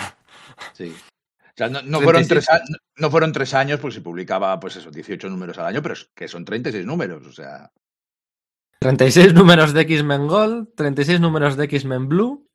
Sí. 0.74 0.94
O 0.94 1.54
sea, 1.58 1.68
no, 1.70 1.82
no 1.82 2.00
fueron 2.02 2.26
36. 2.28 2.46
tres, 2.66 2.82
no 2.98 3.12
fueron 3.12 3.32
tres 3.34 3.54
años, 3.54 3.80
pues 3.80 3.94
se 3.94 4.02
publicaba, 4.02 4.60
pues 4.60 4.78
eso, 4.78 4.90
18 4.90 5.30
números 5.30 5.58
al 5.58 5.66
año, 5.66 5.82
pero 5.82 5.94
es 5.94 6.10
que 6.16 6.28
son 6.28 6.46
36 6.46 6.86
números, 6.86 7.26
o 7.28 7.32
sea. 7.32 7.72
36 8.80 9.34
números 9.34 9.74
de 9.74 9.82
X-Men 9.82 10.28
Gold, 10.28 10.70
36 10.76 11.20
números 11.20 11.56
de 11.58 11.66
X-Men 11.66 12.08
Blue. 12.08 12.48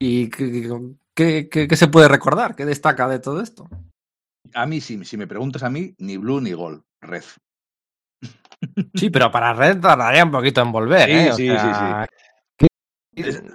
¿Y 0.00 0.28
qué, 0.28 0.68
qué- 1.14 1.48
qué- 1.48 1.68
qué 1.68 1.76
se 1.76 1.88
puede 1.88 2.08
recordar? 2.08 2.54
¿Qué 2.56 2.64
destaca 2.66 3.08
de 3.08 3.20
todo 3.20 3.40
esto? 3.40 3.68
A 4.52 4.66
mí, 4.66 4.80
si, 4.80 5.02
si 5.04 5.16
me 5.16 5.26
preguntas 5.26 5.62
a 5.62 5.70
mí, 5.70 5.94
ni 5.98 6.16
Blue 6.18 6.40
ni 6.40 6.52
Gold, 6.52 6.82
Red. 7.00 7.24
Sí, 8.94 9.10
pero 9.10 9.30
para 9.30 9.52
Red 9.54 9.80
tardaría 9.80 10.24
un 10.24 10.30
poquito 10.30 10.60
en 10.62 10.72
volver, 10.72 11.06
Sí, 11.08 11.12
¿eh? 11.12 11.30
O 11.30 11.34
sí, 11.36 11.46
sea, 11.48 12.04
Es- 12.04 12.23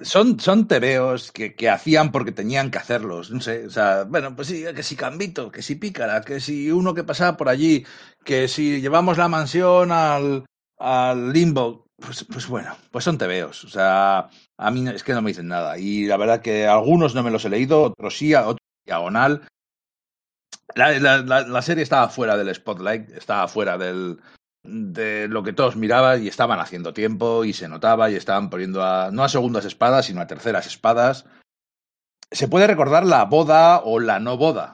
Son, 0.03 0.39
son 0.39 0.67
tebeos 0.67 1.31
que, 1.31 1.53
que 1.55 1.69
hacían 1.69 2.11
porque 2.11 2.31
tenían 2.31 2.71
que 2.71 2.77
hacerlos. 2.77 3.29
No 3.31 3.41
sé, 3.41 3.65
o 3.67 3.69
sea, 3.69 4.03
bueno, 4.05 4.35
pues 4.35 4.47
sí, 4.47 4.63
que 4.75 4.83
si 4.83 4.95
Cambito, 4.95 5.51
que 5.51 5.61
si 5.61 5.75
Pícara, 5.75 6.21
que 6.21 6.39
si 6.39 6.71
uno 6.71 6.93
que 6.93 7.03
pasaba 7.03 7.35
por 7.35 7.49
allí, 7.49 7.85
que 8.23 8.47
si 8.47 8.79
llevamos 8.81 9.17
la 9.17 9.27
mansión 9.27 9.91
al, 9.91 10.45
al 10.77 11.33
limbo. 11.33 11.85
Pues, 11.97 12.23
pues 12.31 12.47
bueno, 12.47 12.77
pues 12.91 13.03
son 13.03 13.17
tebeos. 13.17 13.65
O 13.65 13.69
sea, 13.69 14.29
a 14.57 14.71
mí 14.71 14.87
es 14.87 15.03
que 15.03 15.13
no 15.13 15.21
me 15.21 15.31
dicen 15.31 15.49
nada. 15.49 15.77
Y 15.77 16.05
la 16.05 16.15
verdad 16.15 16.41
que 16.41 16.65
algunos 16.65 17.13
no 17.13 17.23
me 17.23 17.31
los 17.31 17.43
he 17.43 17.49
leído, 17.49 17.83
otros 17.83 18.17
sí, 18.17 18.33
otros 18.33 18.57
diagonal. 18.85 19.45
La, 20.75 20.97
la- 20.99 21.17
la- 21.17 21.47
la 21.47 21.61
serie 21.61 21.83
estaba 21.83 22.09
fuera 22.09 22.37
del 22.37 22.53
spotlight, 22.53 23.09
estaba 23.09 23.47
fuera 23.47 23.77
del, 23.77 24.19
de 24.69 25.27
lo 25.27 25.43
que 25.43 25.53
todos 25.53 25.75
miraban 25.75 26.23
y 26.23 26.27
estaban 26.27 26.59
haciendo 26.59 26.93
tiempo 26.93 27.43
y 27.45 27.53
se 27.53 27.67
notaba 27.67 28.09
y 28.09 28.15
estaban 28.15 28.49
poniendo 28.49 28.83
a, 28.83 29.11
no 29.11 29.23
a 29.23 29.29
segundas 29.29 29.65
espadas, 29.65 30.05
sino 30.05 30.21
a 30.21 30.27
terceras 30.27 30.67
espadas. 30.67 31.25
Se 32.31 32.47
puede 32.47 32.67
recordar 32.67 33.05
la 33.05 33.25
boda 33.25 33.81
o 33.83 33.99
la 33.99 34.19
no 34.19 34.37
boda, 34.37 34.73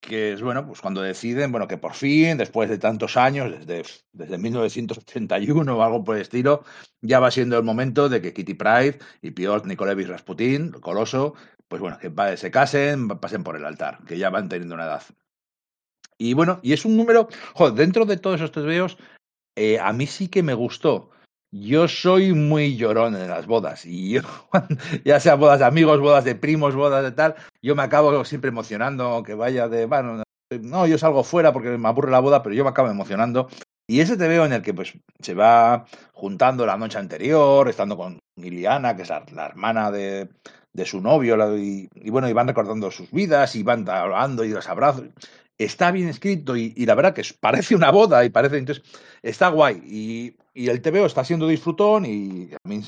que 0.00 0.32
es, 0.32 0.42
bueno, 0.42 0.66
pues 0.66 0.80
cuando 0.80 1.02
deciden, 1.02 1.50
bueno, 1.50 1.66
que 1.66 1.78
por 1.78 1.94
fin, 1.94 2.36
después 2.36 2.68
de 2.68 2.78
tantos 2.78 3.16
años, 3.16 3.50
desde, 3.66 3.84
desde 4.12 4.38
1981 4.38 5.76
o 5.76 5.82
algo 5.82 6.04
por 6.04 6.16
el 6.16 6.22
estilo, 6.22 6.64
ya 7.00 7.20
va 7.20 7.30
siendo 7.30 7.56
el 7.58 7.64
momento 7.64 8.08
de 8.08 8.20
que 8.20 8.32
Kitty 8.32 8.54
Pride 8.54 8.98
y 9.22 9.30
Piotr 9.32 9.66
Nikolevich 9.66 10.08
Rasputin, 10.08 10.72
el 10.74 10.80
coloso, 10.80 11.34
pues 11.68 11.80
bueno, 11.80 11.98
que 11.98 12.36
se 12.36 12.50
casen, 12.50 13.08
pasen 13.08 13.44
por 13.44 13.56
el 13.56 13.64
altar, 13.64 14.04
que 14.06 14.18
ya 14.18 14.30
van 14.30 14.48
teniendo 14.48 14.74
una 14.74 14.84
edad. 14.84 15.02
Y 16.18 16.34
bueno, 16.34 16.60
y 16.62 16.72
es 16.72 16.84
un 16.84 16.96
número, 16.96 17.28
joder, 17.54 17.74
dentro 17.74 18.04
de 18.04 18.16
todos 18.16 18.36
esos 18.36 18.52
tebeos, 18.52 18.98
eh, 19.56 19.78
a 19.78 19.92
mí 19.92 20.06
sí 20.06 20.28
que 20.28 20.42
me 20.42 20.54
gustó. 20.54 21.10
Yo 21.52 21.86
soy 21.86 22.32
muy 22.32 22.76
llorón 22.76 23.14
en 23.14 23.28
las 23.28 23.46
bodas, 23.46 23.86
y 23.86 24.10
yo, 24.10 24.22
ya 25.04 25.20
sea 25.20 25.36
bodas 25.36 25.60
de 25.60 25.66
amigos, 25.66 26.00
bodas 26.00 26.24
de 26.24 26.34
primos, 26.34 26.74
bodas 26.74 27.04
de 27.04 27.12
tal, 27.12 27.36
yo 27.62 27.76
me 27.76 27.82
acabo 27.82 28.24
siempre 28.24 28.48
emocionando, 28.48 29.04
aunque 29.04 29.34
vaya 29.34 29.68
de, 29.68 29.86
bueno, 29.86 30.22
no, 30.60 30.86
yo 30.86 30.98
salgo 30.98 31.22
fuera 31.22 31.52
porque 31.52 31.68
me 31.78 31.88
aburre 31.88 32.10
la 32.10 32.20
boda, 32.20 32.42
pero 32.42 32.54
yo 32.54 32.64
me 32.64 32.70
acabo 32.70 32.88
emocionando. 32.88 33.48
Y 33.86 34.00
ese 34.00 34.16
te 34.16 34.28
veo 34.28 34.46
en 34.46 34.52
el 34.52 34.62
que 34.62 34.72
pues 34.72 34.94
se 35.20 35.34
va 35.34 35.84
juntando 36.12 36.64
la 36.64 36.76
noche 36.76 36.98
anterior, 36.98 37.68
estando 37.68 37.96
con 37.96 38.18
Liliana, 38.36 38.96
que 38.96 39.02
es 39.02 39.10
la, 39.10 39.24
la 39.32 39.46
hermana 39.46 39.90
de, 39.90 40.30
de 40.72 40.84
su 40.84 41.00
novio, 41.00 41.56
y 41.56 41.88
bueno, 42.10 42.28
y 42.28 42.32
van 42.32 42.48
recordando 42.48 42.90
sus 42.90 43.10
vidas, 43.10 43.54
y 43.54 43.62
van 43.62 43.88
hablando 43.88 44.44
y 44.44 44.48
los 44.48 44.68
abrazos. 44.68 45.04
Está 45.56 45.92
bien 45.92 46.08
escrito 46.08 46.56
y, 46.56 46.72
la 46.84 46.94
verdad 46.94 47.14
que 47.14 47.22
parece 47.38 47.76
una 47.76 47.90
boda 47.90 48.24
y 48.24 48.30
parece, 48.30 48.58
entonces, 48.58 48.84
está 49.22 49.48
guay. 49.48 49.82
Y, 49.84 50.36
y 50.54 50.68
el 50.68 50.80
TVO 50.80 51.06
está 51.06 51.24
siendo 51.24 51.48
disfrutón 51.48 52.06
y 52.06 52.50
a 52.52 52.68
mí 52.68 52.82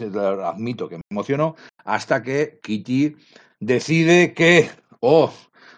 admito 0.45 0.89
que 0.89 0.97
me 0.97 1.03
emocionó 1.11 1.57
hasta 1.85 2.23
que 2.23 2.61
Kitty 2.63 3.17
decide 3.61 4.35
que, 4.35 4.71
oh, 5.01 5.33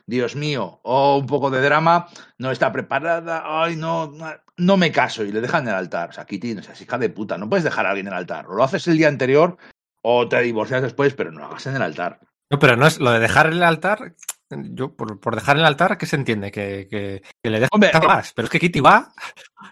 Dios 0.06 0.36
mío, 0.36 0.80
oh, 0.82 1.18
un 1.18 1.26
poco 1.26 1.50
de 1.50 1.60
drama, 1.60 2.08
no 2.38 2.50
está 2.50 2.72
preparada, 2.72 3.42
ay, 3.44 3.76
no, 3.76 4.10
no, 4.10 4.32
no 4.56 4.76
me 4.76 4.90
caso 4.90 5.24
y 5.24 5.32
le 5.32 5.40
dejan 5.40 5.64
en 5.64 5.68
el 5.68 5.74
altar. 5.74 6.10
O 6.10 6.12
sea, 6.12 6.24
Kitty, 6.24 6.54
no 6.54 6.62
seas 6.62 6.80
hija 6.80 6.96
de 6.98 7.10
puta, 7.10 7.36
no 7.36 7.48
puedes 7.48 7.64
dejar 7.64 7.86
a 7.86 7.90
alguien 7.90 8.06
en 8.06 8.12
el 8.14 8.18
altar. 8.18 8.46
O 8.46 8.54
lo 8.54 8.64
haces 8.64 8.86
el 8.88 8.96
día 8.96 9.08
anterior 9.08 9.58
o 10.02 10.28
te 10.28 10.40
divorcias 10.40 10.82
después, 10.82 11.14
pero 11.14 11.30
no 11.30 11.40
lo 11.40 11.46
hagas 11.46 11.66
en 11.66 11.76
el 11.76 11.82
altar. 11.82 12.20
No, 12.50 12.58
pero 12.58 12.76
no 12.76 12.86
es 12.86 12.98
lo 12.98 13.10
de 13.10 13.20
dejar 13.20 13.48
en 13.48 13.54
el 13.54 13.62
altar. 13.62 14.14
Yo, 14.50 14.94
por, 14.94 15.20
por 15.20 15.34
dejar 15.34 15.56
en 15.56 15.60
el 15.60 15.66
altar, 15.66 15.98
¿qué 15.98 16.06
se 16.06 16.16
entiende? 16.16 16.50
Que, 16.50 16.88
que, 16.90 17.22
que 17.42 17.50
le 17.50 17.60
deja 17.60 17.68
Hombre, 17.72 17.90
eh, 17.92 18.06
más. 18.06 18.32
Pero 18.32 18.46
es 18.46 18.50
que 18.50 18.60
Kitty 18.60 18.80
va, 18.80 19.12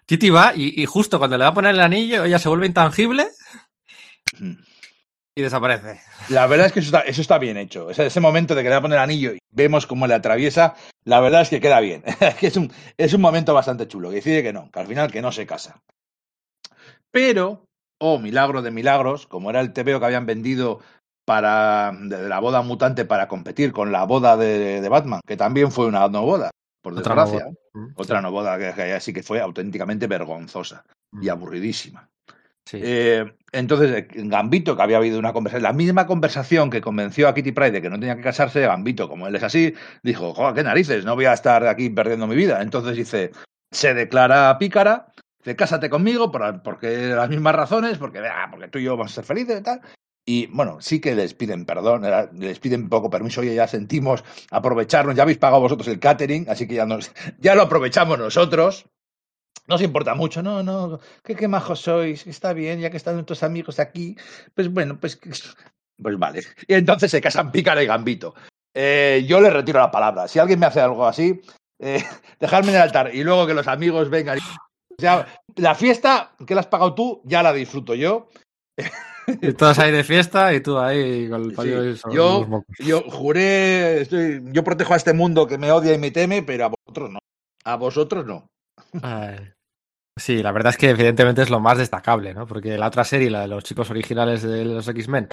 Kitty 0.07 0.31
va 0.31 0.53
y, 0.55 0.83
y 0.83 0.87
justo 0.87 1.19
cuando 1.19 1.39
le 1.39 1.45
va 1.45 1.51
a 1.51 1.55
poner 1.55 1.75
el 1.75 1.81
anillo, 1.81 2.25
ella 2.25 2.39
se 2.39 2.49
vuelve 2.49 2.67
intangible 2.67 3.29
y 5.35 5.43
desaparece. 5.43 6.01
La 6.31 6.47
verdad 6.47 6.67
es 6.67 6.73
que 6.73 6.81
eso 6.81 6.89
está, 6.89 7.01
eso 7.01 7.21
está 7.21 7.39
bien 7.39 7.59
hecho. 7.59 7.91
Ese, 7.91 8.07
ese 8.07 8.21
momento 8.21 8.55
de 8.55 8.63
que 8.63 8.69
le 8.69 8.75
va 8.75 8.79
a 8.79 8.83
poner 8.83 8.97
el 8.97 9.05
anillo 9.05 9.33
y 9.33 9.39
vemos 9.51 9.87
cómo 9.87 10.07
le 10.07 10.15
atraviesa, 10.15 10.75
la 11.05 11.21
verdad 11.21 11.43
es 11.43 11.51
que 11.51 11.61
queda 11.61 11.81
bien. 11.81 12.03
que 12.41 12.47
es 12.47 12.57
un, 12.57 12.73
es 12.97 13.13
un 13.13 13.21
momento 13.21 13.53
bastante 13.53 13.87
chulo, 13.87 14.09
que 14.09 14.17
decide 14.17 14.43
que 14.43 14.53
no, 14.53 14.71
que 14.71 14.81
al 14.81 14.87
final 14.87 15.13
que 15.13 15.23
no 15.23 15.33
se 15.33 15.47
casa. 15.47 15.81
Pero, 17.11 17.67
oh, 17.99 18.19
milagro 18.19 18.63
de 18.63 18.71
milagros, 18.71 19.27
como 19.27 19.51
era 19.51 19.61
el 19.61 19.73
TVO 19.73 20.01
que 20.01 20.07
habían 20.07 20.27
vendido 20.27 20.81
para 21.27 21.93
de, 21.93 22.29
la 22.29 22.39
boda 22.39 22.63
mutante 22.63 23.05
para 23.05 23.29
competir 23.29 23.73
con 23.73 23.93
la 23.93 24.05
boda 24.05 24.37
de, 24.39 24.81
de 24.81 24.89
Batman, 24.89 25.21
que 25.27 25.37
también 25.37 25.71
fue 25.71 25.87
una 25.87 26.09
no 26.09 26.23
boda, 26.23 26.51
por 26.81 26.95
Otra 26.95 27.15
no 27.15 27.23
desgracia. 27.23 27.53
boda. 27.73 27.93
Otra 27.97 28.23
no 28.23 28.31
boda 28.31 28.59
que, 28.59 28.73
que 28.73 29.01
sí 29.01 29.13
que 29.13 29.23
fue 29.23 29.41
auténticamente 29.41 30.07
vergonzosa 30.07 30.85
y 31.21 31.29
aburridísima. 31.29 32.09
Sí. 32.65 32.81
Eh, 32.83 33.25
entonces, 33.53 33.93
eh, 33.93 34.09
Gambito, 34.11 34.77
que 34.77 34.83
había 34.83 34.97
habido 34.97 35.19
una 35.19 35.33
conversación, 35.33 35.63
la 35.63 35.73
misma 35.73 36.07
conversación 36.07 36.71
que 36.71 36.81
convenció 36.81 37.29
a 37.29 37.35
Kitty 37.35 37.53
Pryde 37.53 37.73
de 37.73 37.83
que 37.83 37.91
no 37.91 37.99
tenía 37.99 38.17
que 38.17 38.23
casarse, 38.23 38.61
Gambito, 38.61 39.09
como 39.09 39.27
él 39.27 39.37
es 39.37 39.43
así, 39.43 39.75
dijo, 40.03 40.35
joder, 40.35 40.55
qué 40.55 40.63
narices, 40.63 41.05
no 41.05 41.15
voy 41.15 41.27
a 41.27 41.33
estar 41.33 41.67
aquí 41.67 41.91
perdiendo 41.91 42.27
mi 42.27 42.35
vida. 42.35 42.63
Entonces 42.63 42.97
dice, 42.97 43.33
se 43.71 43.95
declara 43.95 44.59
pícara, 44.59 45.07
dice, 45.39 45.55
cásate 45.55 45.91
conmigo 45.91 46.33
por, 46.33 46.63
porque 46.63 47.09
las 47.09 47.29
mismas 47.29 47.55
razones, 47.55 47.99
porque, 47.99 48.19
ah, 48.19 48.49
porque 48.51 48.69
tú 48.69 48.79
y 48.79 48.85
yo 48.85 48.97
vamos 48.97 49.13
a 49.13 49.15
ser 49.17 49.25
felices 49.25 49.61
y 49.61 49.63
tal. 49.63 49.81
Y 50.29 50.47
bueno, 50.49 50.79
sí 50.81 51.01
que 51.01 51.15
les 51.15 51.35
piden 51.35 51.65
perdón, 51.65 52.03
les 52.39 52.59
piden 52.59 52.89
poco 52.89 53.09
permiso, 53.09 53.43
oye, 53.43 53.55
ya 53.55 53.69
sentimos 53.69 54.25
aprovecharnos, 54.51 55.15
ya 55.15 55.23
habéis 55.23 55.39
pagado 55.39 55.61
vosotros 55.63 55.87
el 55.87 56.01
catering, 56.01 56.51
así 56.51 56.67
que 56.67 56.75
ya, 56.75 56.85
nos, 56.85 57.13
ya 57.39 57.55
lo 57.55 57.63
aprovechamos 57.63 58.19
nosotros. 58.19 58.87
No 59.69 59.77
os 59.77 59.83
importa 59.83 60.15
mucho, 60.15 60.43
no, 60.43 60.63
no, 60.63 61.01
qué, 61.25 61.35
qué 61.35 61.49
majos 61.49 61.81
sois, 61.81 62.27
está 62.27 62.53
bien, 62.53 62.81
ya 62.81 62.91
que 62.91 62.97
están 62.97 63.15
nuestros 63.15 63.43
amigos 63.43 63.79
aquí, 63.81 64.17
pues 64.55 64.69
bueno, 64.73 64.99
pues, 65.01 65.17
pues 66.03 66.19
vale. 66.19 66.43
Y 66.67 66.75
entonces 66.75 67.11
se 67.11 67.21
casan 67.21 67.53
Pícara 67.53 67.83
y 67.83 67.87
Gambito. 67.87 68.35
Eh, 68.75 69.25
yo 69.29 69.41
le 69.41 69.51
retiro 69.51 69.79
la 69.81 69.91
palabra. 69.91 70.29
Si 70.29 70.39
alguien 70.39 70.59
me 70.61 70.67
hace 70.67 70.81
algo 70.81 71.07
así, 71.07 71.41
eh, 71.81 72.03
dejarme 72.41 72.71
en 72.71 72.77
el 72.77 72.83
altar 72.83 73.15
y 73.15 73.23
luego 73.25 73.47
que 73.47 73.55
los 73.55 73.67
amigos 73.69 74.11
vengan. 74.11 74.39
y- 74.39 74.41
O 74.41 75.01
sea, 75.01 75.27
la 75.57 75.75
fiesta 75.75 76.33
que 76.47 76.55
la 76.55 76.61
has 76.63 76.67
pagado 76.67 76.95
tú, 76.95 77.23
ya 77.25 77.43
la 77.43 77.53
disfruto 77.53 77.95
yo. 77.95 78.29
Y 79.43 79.53
todos 79.55 79.79
ahí 79.79 79.91
de 79.93 80.05
fiesta 80.05 80.55
y 80.55 80.61
tú 80.61 80.79
ahí 80.79 81.29
con 81.29 81.45
el 81.45 81.57
Sí, 81.57 82.09
y 82.11 82.15
yo- 82.15 82.41
los 82.41 82.49
mocos. 82.49 82.77
Yo 82.79 83.03
juré, 83.11 84.01
estoy, 84.03 84.43
yo 84.53 84.63
protejo 84.63 84.95
a 84.95 84.97
este 84.97 85.13
mundo 85.13 85.47
que 85.47 85.59
me 85.59 85.71
odia 85.73 85.95
y 85.95 85.99
me 85.99 86.11
teme, 86.11 86.43
pero 86.43 86.67
a 86.67 86.69
vosotros 86.69 87.11
no. 87.11 87.19
A 87.65 87.77
vosotros 87.77 88.25
no. 88.27 88.47
Ay. 89.03 89.37
Sí, 90.19 90.43
la 90.43 90.53
verdad 90.53 90.71
es 90.71 90.79
que 90.79 90.91
evidentemente 90.91 91.43
es 91.43 91.51
lo 91.51 91.61
más 91.61 91.77
destacable, 91.79 92.33
¿no? 92.33 92.47
Porque 92.47 92.79
la 92.79 92.87
otra 92.87 93.05
serie, 93.05 93.29
la 93.31 93.43
de 93.43 93.49
los 93.49 93.65
chicos 93.65 93.91
originales 93.91 94.43
de 94.43 94.65
los 94.65 94.89
X-Men, 94.89 95.29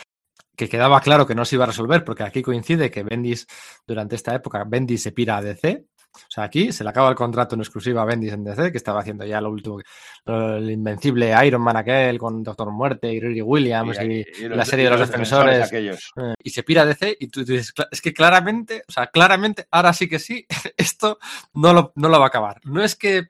que 0.58 0.67
quedaba 0.67 0.99
claro 0.99 1.26
que 1.26 1.35
no 1.35 1.45
se 1.45 1.56
iba 1.56 1.63
a 1.63 1.67
resolver, 1.67 2.03
porque 2.03 2.24
aquí 2.24 2.42
coincide 2.42 2.92
que 2.92 3.03
Bendis, 3.03 3.47
durante 3.88 4.15
esta 4.15 4.35
época, 4.35 4.65
Bendis 4.67 5.01
se 5.03 5.11
pira 5.11 5.38
a 5.38 5.42
DC. 5.42 5.85
O 6.15 6.29
sea, 6.29 6.44
aquí 6.46 6.72
se 6.72 6.83
le 6.83 6.90
acaba 6.92 7.10
el 7.10 7.15
contrato 7.15 7.56
en 7.56 7.62
exclusiva 7.62 8.01
a 8.01 8.06
Bendis 8.06 8.33
en 8.33 8.44
DC, 8.44 8.72
que 8.72 8.78
estaba 8.78 8.99
haciendo 9.01 9.26
ya 9.26 9.42
lo 9.42 9.49
último, 9.49 9.79
el 10.26 10.69
invencible 10.69 11.33
Iron 11.46 11.62
Man 11.62 11.78
aquel 11.78 12.17
con 12.19 12.44
Doctor 12.44 12.72
Muerte 12.72 13.12
y 13.12 13.19
Riri 13.19 13.42
Williams 13.42 13.97
y, 14.03 14.44
y 14.46 14.49
la 14.49 14.65
serie 14.65 14.85
de 14.85 14.92
los 14.92 14.99
defensores. 15.12 15.69
Eh, 16.17 16.33
y 16.44 16.49
se 16.51 16.63
pira 16.63 16.85
DC 16.85 17.17
y 17.19 17.28
tú 17.28 17.44
dices, 17.44 17.74
"Cla- 17.74 17.88
es 17.92 18.01
que 18.01 18.13
claramente, 18.13 18.83
o 18.88 18.92
sea, 18.92 19.08
claramente, 19.08 19.65
ahora 19.72 19.92
sí 19.94 20.08
que 20.08 20.19
sí, 20.19 20.46
esto 20.78 21.17
no 21.53 21.74
lo, 21.74 21.92
no 21.96 22.10
lo 22.10 22.19
va 22.19 22.26
a 22.26 22.28
acabar. 22.28 22.60
No 22.63 22.83
es 22.83 22.96
que 22.96 23.24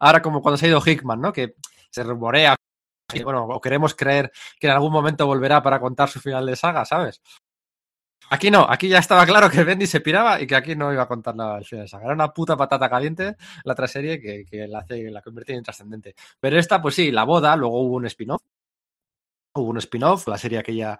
ahora 0.00 0.20
como 0.22 0.42
cuando 0.42 0.56
se 0.58 0.66
ha 0.66 0.70
ido 0.70 0.82
Hickman, 0.84 1.20
¿no? 1.20 1.32
Que 1.32 1.54
se 1.90 2.02
rumorea, 2.02 2.56
y, 3.12 3.22
bueno, 3.24 3.44
o 3.44 3.60
queremos 3.60 3.94
creer 3.94 4.30
que 4.58 4.68
en 4.68 4.72
algún 4.72 4.92
momento 4.92 5.26
volverá 5.26 5.62
para 5.62 5.80
contar 5.80 6.08
su 6.08 6.20
final 6.20 6.46
de 6.46 6.54
saga, 6.56 6.84
¿sabes? 6.84 7.20
Aquí 8.28 8.50
no, 8.50 8.64
aquí 8.68 8.88
ya 8.88 8.98
estaba 8.98 9.26
claro 9.26 9.50
que 9.50 9.64
Bendy 9.64 9.86
se 9.86 10.00
piraba 10.00 10.40
y 10.40 10.46
que 10.46 10.54
aquí 10.54 10.76
no 10.76 10.92
iba 10.92 11.02
a 11.02 11.08
contar 11.08 11.34
nada. 11.34 11.60
Era 11.70 12.12
una 12.12 12.32
puta 12.32 12.56
patata 12.56 12.88
caliente 12.88 13.36
la 13.64 13.72
otra 13.72 13.88
serie 13.88 14.20
que, 14.20 14.44
que 14.44 14.68
la, 14.68 14.80
hace, 14.80 15.10
en 15.48 15.62
trascendente. 15.64 16.14
Pero 16.38 16.58
esta, 16.58 16.80
pues 16.80 16.94
sí, 16.94 17.10
la 17.10 17.24
boda, 17.24 17.56
luego 17.56 17.80
hubo 17.80 17.96
un 17.96 18.06
spin-off. 18.06 18.42
Hubo 19.54 19.70
un 19.70 19.78
spin-off, 19.78 20.28
la 20.28 20.38
serie 20.38 20.58
aquella 20.58 20.98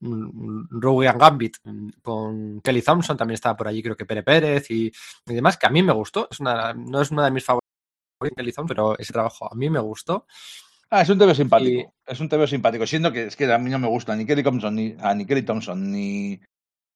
mm, 0.00 0.80
Rogue 0.80 1.08
and 1.08 1.20
Gambit 1.20 1.56
mm, 1.64 1.88
con 2.00 2.60
Kelly 2.60 2.82
Thompson, 2.82 3.16
también 3.16 3.34
estaba 3.34 3.56
por 3.56 3.66
allí, 3.66 3.82
creo 3.82 3.96
que 3.96 4.06
Pere 4.06 4.22
Pérez 4.22 4.70
y, 4.70 4.86
y 5.26 5.34
demás, 5.34 5.56
que 5.56 5.66
a 5.66 5.70
mí 5.70 5.82
me 5.82 5.92
gustó. 5.92 6.28
No 6.40 7.00
es 7.00 7.10
una 7.10 7.24
de 7.24 7.30
mis 7.32 7.44
favoritas, 7.44 7.68
Kelly 8.36 8.52
Thompson, 8.52 8.66
pero 8.68 8.98
ese 8.98 9.12
trabajo 9.12 9.52
a 9.52 9.54
mí 9.56 9.68
me 9.68 9.80
gustó. 9.80 10.26
Ah, 10.94 11.00
es 11.00 11.08
un 11.08 11.18
TV 11.18 11.34
simpático. 11.34 11.94
Es 12.06 12.20
un 12.20 12.28
TV 12.28 12.46
simpático. 12.46 12.86
Siendo 12.86 13.10
que 13.10 13.24
es 13.24 13.34
que 13.34 13.50
a 13.50 13.56
mí 13.56 13.70
no 13.70 13.78
me 13.78 13.88
gusta 13.88 14.14
ni 14.14 14.26
Kelly 14.26 14.42
Thompson, 14.42 14.74
ni, 14.74 14.94
a 15.00 15.14
ni 15.14 15.24
Kelly 15.24 15.40
Thompson, 15.40 15.90
ni, 15.90 16.38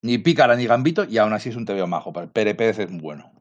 ni 0.03 0.19
Pícara, 0.19 0.55
ni 0.55 0.67
Gambito, 0.67 1.05
y 1.05 1.17
aún 1.17 1.33
así 1.33 1.49
es 1.49 1.57
un 1.57 1.65
TV 1.65 1.87
majo. 1.87 2.13
Pere 2.13 2.55
Pérez 2.55 2.79
es 2.81 2.91
muy 2.91 3.01
bueno. 3.01 3.33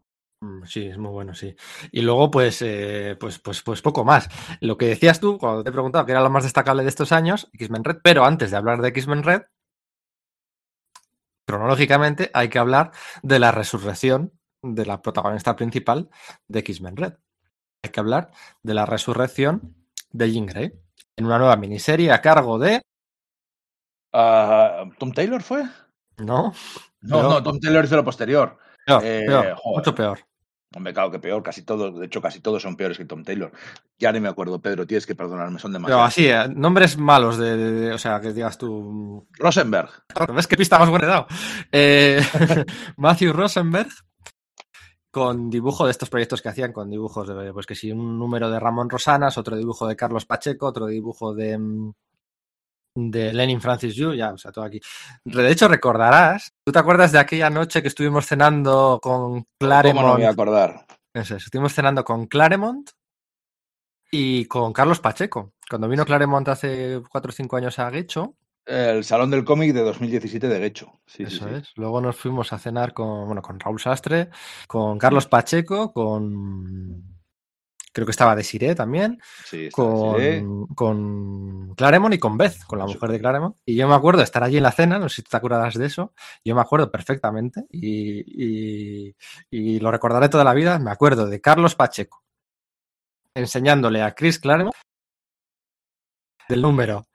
Mm, 0.41 0.63
Sí, 0.63 0.85
es 0.85 0.97
muy 0.97 1.11
bueno, 1.11 1.33
sí. 1.33 1.53
Y 1.91 2.03
luego, 2.03 2.31
pues, 2.31 2.61
eh, 2.61 3.17
pues, 3.19 3.39
pues, 3.39 3.61
pues 3.63 3.81
poco 3.81 4.05
más. 4.05 4.29
Lo 4.61 4.77
que 4.77 4.85
decías 4.85 5.19
tú, 5.19 5.37
cuando 5.37 5.61
te 5.61 5.71
he 5.71 5.73
preguntado 5.73 6.05
qué 6.05 6.13
era 6.13 6.21
lo 6.21 6.29
más 6.29 6.45
destacable 6.45 6.83
de 6.83 6.89
estos 6.89 7.11
años, 7.11 7.49
X-Men 7.51 7.83
Red, 7.83 7.97
pero 8.01 8.23
antes 8.23 8.49
de 8.51 8.55
hablar 8.55 8.81
de 8.81 8.87
X-Men 8.87 9.23
Red, 9.23 9.41
cronológicamente 11.45 12.31
hay 12.33 12.47
que 12.47 12.59
hablar 12.59 12.91
de 13.23 13.39
la 13.39 13.51
resurrección 13.51 14.31
de 14.63 14.85
la 14.85 15.01
protagonista 15.01 15.57
principal 15.57 16.09
de 16.47 16.59
X-Men 16.59 16.95
Red. 16.95 17.13
Hay 17.83 17.91
que 17.91 17.99
hablar 17.99 18.31
de 18.63 18.73
la 18.73 18.85
resurrección 18.85 19.84
de 20.17 20.31
Jean 20.31 20.45
Grey 20.45 20.71
en 21.17 21.25
una 21.25 21.37
nueva 21.37 21.55
miniserie 21.55 22.11
a 22.11 22.21
cargo 22.21 22.57
de. 22.59 22.81
Ah, 24.13 24.85
¿Tom 24.97 25.11
Taylor 25.11 25.41
fue? 25.41 25.63
No, 26.17 26.53
No, 27.01 27.17
Pero- 27.17 27.29
no, 27.29 27.43
Tom 27.43 27.59
Taylor 27.59 27.85
hizo 27.85 27.95
lo 27.97 28.03
posterior. 28.05 28.57
peor, 28.85 29.01
Eh, 29.03 29.23
peor, 29.27 29.57
mucho 29.65 29.93
peor. 29.95 30.19
Hombre, 30.75 30.93
claro 30.93 31.09
que 31.11 31.19
peor, 31.19 31.41
casi 31.43 31.61
todos, 31.63 31.97
de 31.99 32.05
hecho, 32.07 32.21
casi 32.21 32.39
todos 32.41 32.61
son 32.61 32.75
peores 32.75 32.97
que 32.97 33.05
Tom 33.05 33.23
Taylor. 33.23 33.51
Ya 33.97 34.11
ni 34.11 34.19
me 34.19 34.27
acuerdo, 34.27 34.61
Pedro, 34.61 34.85
tienes 34.85 35.05
que 35.05 35.15
perdonarme, 35.15 35.57
son 35.59 35.71
Pero 35.71 35.85
demasiados. 35.85 36.07
así, 36.07 36.27
eh, 36.27 36.53
nombres 36.53 36.97
malos 36.97 37.37
de, 37.37 37.55
de- 37.55 37.71
de- 37.71 37.93
o 37.93 37.97
sea, 37.97 38.19
que 38.19 38.33
digas 38.33 38.57
tú, 38.57 39.27
Rosenberg. 39.33 39.89
¿Ves 40.33 40.47
qué 40.47 40.57
pista 40.57 40.77
más 40.79 40.89
buena 40.89 41.05
he 41.05 41.09
dado? 41.09 41.27
Eh, 41.71 42.19
Matthew 42.97 43.31
Rosenberg, 43.33 43.89
con 45.15 45.49
dibujo 45.49 45.85
de 45.85 45.91
estos 45.91 46.09
proyectos 46.09 46.41
que 46.41 46.49
hacían, 46.49 46.73
con 46.73 46.89
dibujos 46.89 47.25
de, 47.29 47.53
pues 47.53 47.65
que 47.65 47.73
si 47.73 47.89
un 47.89 48.19
número 48.19 48.51
de 48.51 48.59
Ramón 48.59 48.89
Rosanas, 48.89 49.37
otro 49.37 49.55
dibujo 49.55 49.87
de 49.87 49.95
Carlos 49.95 50.25
Pacheco, 50.25 50.65
otro 50.65 50.87
dibujo 50.87 51.33
de, 51.33 51.57
mm, 51.57 51.93
de 52.97 53.31
Lenin 53.31 53.61
Francis 53.61 53.95
Yu, 53.95 54.13
ya, 54.13 54.33
o 54.33 54.37
sea, 54.37 54.51
todo 54.51 54.65
aquí. 54.65 54.81
De 55.23 55.49
hecho, 55.49 55.69
recordarás, 55.69 56.51
¿tú 56.65 56.73
te 56.73 56.79
acuerdas 56.79 57.13
de 57.13 57.19
aquella 57.19 57.49
noche 57.49 57.81
que 57.81 57.87
estuvimos 57.87 58.25
cenando 58.25 58.99
con 59.01 59.21
¿Cómo 59.21 59.37
no 59.39 59.45
Claremont? 59.57 60.05
me 60.05 60.13
voy 60.15 60.23
a 60.25 60.31
acordar? 60.31 60.85
Eso 61.13 61.37
estuvimos 61.37 61.73
cenando 61.73 62.03
con 62.03 62.25
Claremont 62.25 62.89
y 64.11 64.43
con 64.47 64.73
Carlos 64.73 64.99
Pacheco. 64.99 65.53
Cuando 65.69 65.87
vino 65.87 66.03
Claremont 66.03 66.49
hace 66.49 67.01
cuatro 67.09 67.29
o 67.29 67.33
cinco 67.33 67.55
años 67.55 67.79
a 67.79 67.89
Guecho, 67.89 68.35
El 68.65 69.03
Salón 69.03 69.29
del 69.29 69.45
Cómic 69.45 69.73
de 69.73 69.81
2017 69.81 70.47
de 70.47 70.59
Guecho. 70.59 70.99
Sí, 71.05 71.23
Eso 71.23 71.47
sí. 71.47 71.53
es. 71.55 71.71
Luego 71.75 72.01
nos 72.01 72.15
fuimos 72.15 72.51
a 72.51 72.57
cenar 72.57 72.93
con, 72.93 73.25
bueno, 73.27 73.41
con 73.41 73.59
Raúl 73.59 73.79
Sastre, 73.79 74.29
con 74.67 74.97
Carlos 74.97 75.27
Pacheco, 75.27 75.93
con 75.93 77.03
creo 77.93 78.05
que 78.05 78.11
estaba 78.11 78.35
Desiré 78.35 78.75
también, 78.75 79.19
Sí, 79.45 79.69
Desiree. 79.69 79.71
con, 80.41 80.65
con 80.75 81.75
Claremont 81.75 82.13
y 82.15 82.19
con 82.19 82.37
Beth, 82.37 82.65
con 82.67 82.77
la 82.79 82.85
mujer 82.85 83.09
de 83.11 83.19
Claremont. 83.19 83.55
Y 83.65 83.75
yo 83.75 83.87
me 83.87 83.93
acuerdo 83.95 84.17
de 84.17 84.25
estar 84.25 84.43
allí 84.43 84.57
en 84.57 84.63
la 84.63 84.71
cena, 84.73 84.99
no 84.99 85.07
sé 85.07 85.17
si 85.17 85.21
te 85.23 85.37
acuerdas 85.37 85.75
de 85.75 85.85
eso, 85.85 86.13
yo 86.43 86.55
me 86.55 86.61
acuerdo 86.61 86.91
perfectamente 86.91 87.65
y, 87.69 88.19
y- 89.09 89.15
y 89.49 89.79
lo 89.79 89.91
recordaré 89.91 90.27
toda 90.27 90.43
la 90.43 90.53
vida. 90.53 90.77
Me 90.79 90.91
acuerdo 90.91 91.27
de 91.27 91.39
Carlos 91.39 91.75
Pacheco 91.75 92.23
enseñándole 93.33 94.01
a 94.01 94.13
Chris 94.15 94.39
Claremont 94.39 94.75
del 96.49 96.61
número 96.61 97.05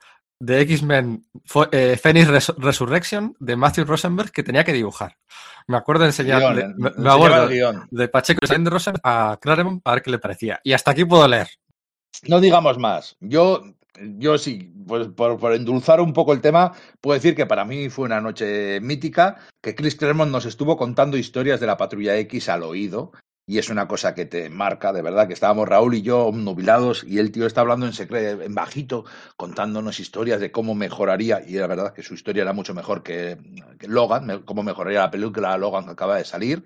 de 0.40 0.60
X-Men 0.62 1.26
eh, 1.72 1.98
Phoenix 2.02 2.28
Res- 2.28 2.54
Resurrection 2.56 3.36
de 3.38 3.56
Matthew 3.56 3.84
Rosenberg 3.84 4.32
que 4.32 4.42
tenía 4.42 4.64
que 4.64 4.72
dibujar. 4.72 5.16
Me 5.66 5.76
acuerdo 5.76 6.02
de 6.02 6.08
enseñarle, 6.08 6.62
Guión, 6.62 6.74
me, 6.78 6.88
eh, 6.88 6.92
me 6.96 7.10
acuerdo 7.10 7.48
de 7.90 8.08
Pacheco 8.08 8.40
Rosenberg 8.70 9.00
a 9.04 9.38
Claremont 9.40 9.82
a 9.84 9.92
ver 9.92 10.02
qué 10.02 10.10
le 10.10 10.18
parecía. 10.18 10.60
Y 10.64 10.72
hasta 10.72 10.90
aquí 10.90 11.04
puedo 11.04 11.28
leer. 11.28 11.48
No 12.26 12.40
digamos 12.40 12.78
más. 12.78 13.16
Yo, 13.20 13.62
yo 14.16 14.38
sí, 14.38 14.72
pues 14.86 15.08
por, 15.08 15.38
por 15.38 15.52
endulzar 15.54 16.00
un 16.00 16.12
poco 16.12 16.32
el 16.32 16.40
tema, 16.40 16.72
puedo 17.00 17.14
decir 17.14 17.36
que 17.36 17.46
para 17.46 17.64
mí 17.64 17.88
fue 17.90 18.06
una 18.06 18.20
noche 18.20 18.80
mítica, 18.80 19.36
que 19.62 19.74
Chris 19.74 19.94
Claremont 19.94 20.32
nos 20.32 20.46
estuvo 20.46 20.76
contando 20.76 21.16
historias 21.18 21.60
de 21.60 21.66
la 21.66 21.76
Patrulla 21.76 22.16
X 22.16 22.48
al 22.48 22.62
oído. 22.62 23.12
Y 23.50 23.58
es 23.58 23.68
una 23.68 23.88
cosa 23.88 24.14
que 24.14 24.26
te 24.26 24.48
marca, 24.48 24.92
de 24.92 25.02
verdad, 25.02 25.26
que 25.26 25.32
estábamos 25.32 25.68
Raúl 25.68 25.96
y 25.96 26.02
yo 26.02 26.30
nubilados 26.32 27.02
y 27.02 27.18
el 27.18 27.32
tío 27.32 27.46
está 27.46 27.62
hablando 27.62 27.84
en 27.84 27.92
secreto, 27.92 28.44
en 28.44 28.54
bajito, 28.54 29.04
contándonos 29.34 29.98
historias 29.98 30.38
de 30.38 30.52
cómo 30.52 30.76
mejoraría, 30.76 31.42
y 31.44 31.54
la 31.54 31.66
verdad 31.66 31.92
que 31.92 32.04
su 32.04 32.14
historia 32.14 32.42
era 32.42 32.52
mucho 32.52 32.74
mejor 32.74 33.02
que, 33.02 33.38
que 33.76 33.88
Logan, 33.88 34.42
cómo 34.44 34.62
mejoraría 34.62 35.00
la 35.00 35.10
película 35.10 35.58
Logan 35.58 35.84
que 35.84 35.90
acaba 35.90 36.16
de 36.16 36.24
salir. 36.24 36.64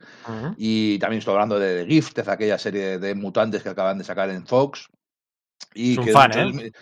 Y 0.58 0.99
también 0.99 1.20
estoy 1.20 1.33
hablando 1.33 1.58
de 1.58 1.84
The 1.84 1.90
Gifted, 1.90 2.28
aquella 2.28 2.58
serie 2.58 2.99
de 2.99 3.15
mutantes 3.15 3.62
que 3.62 3.70
acaban 3.70 3.97
de 3.97 4.04
sacar 4.04 4.28
en 4.28 4.47
Fox. 4.47 4.90
Y 5.72 5.97
que, 5.97 6.12
fan, 6.12 6.33
muchos, 6.36 6.62
¿eh? 6.65 6.72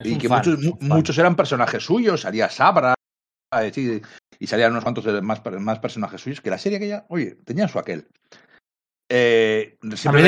Y 0.00 0.18
que 0.18 0.28
fan, 0.28 0.42
muchos, 0.80 1.16
eran 1.18 1.36
personajes 1.36 1.84
suyos, 1.84 2.22
salía 2.22 2.50
Sabra, 2.50 2.94
eh, 3.60 3.70
sí, 3.72 4.02
y 4.40 4.46
salían 4.48 4.72
unos 4.72 4.82
cuantos 4.82 5.22
más, 5.22 5.40
más 5.60 5.78
personajes 5.78 6.20
suyos, 6.20 6.40
que 6.40 6.50
la 6.50 6.58
serie 6.58 6.78
aquella, 6.78 7.06
oye, 7.10 7.36
tenía 7.44 7.68
su 7.68 7.78
aquel. 7.78 8.08
Eh, 9.14 9.76
mí 9.82 10.22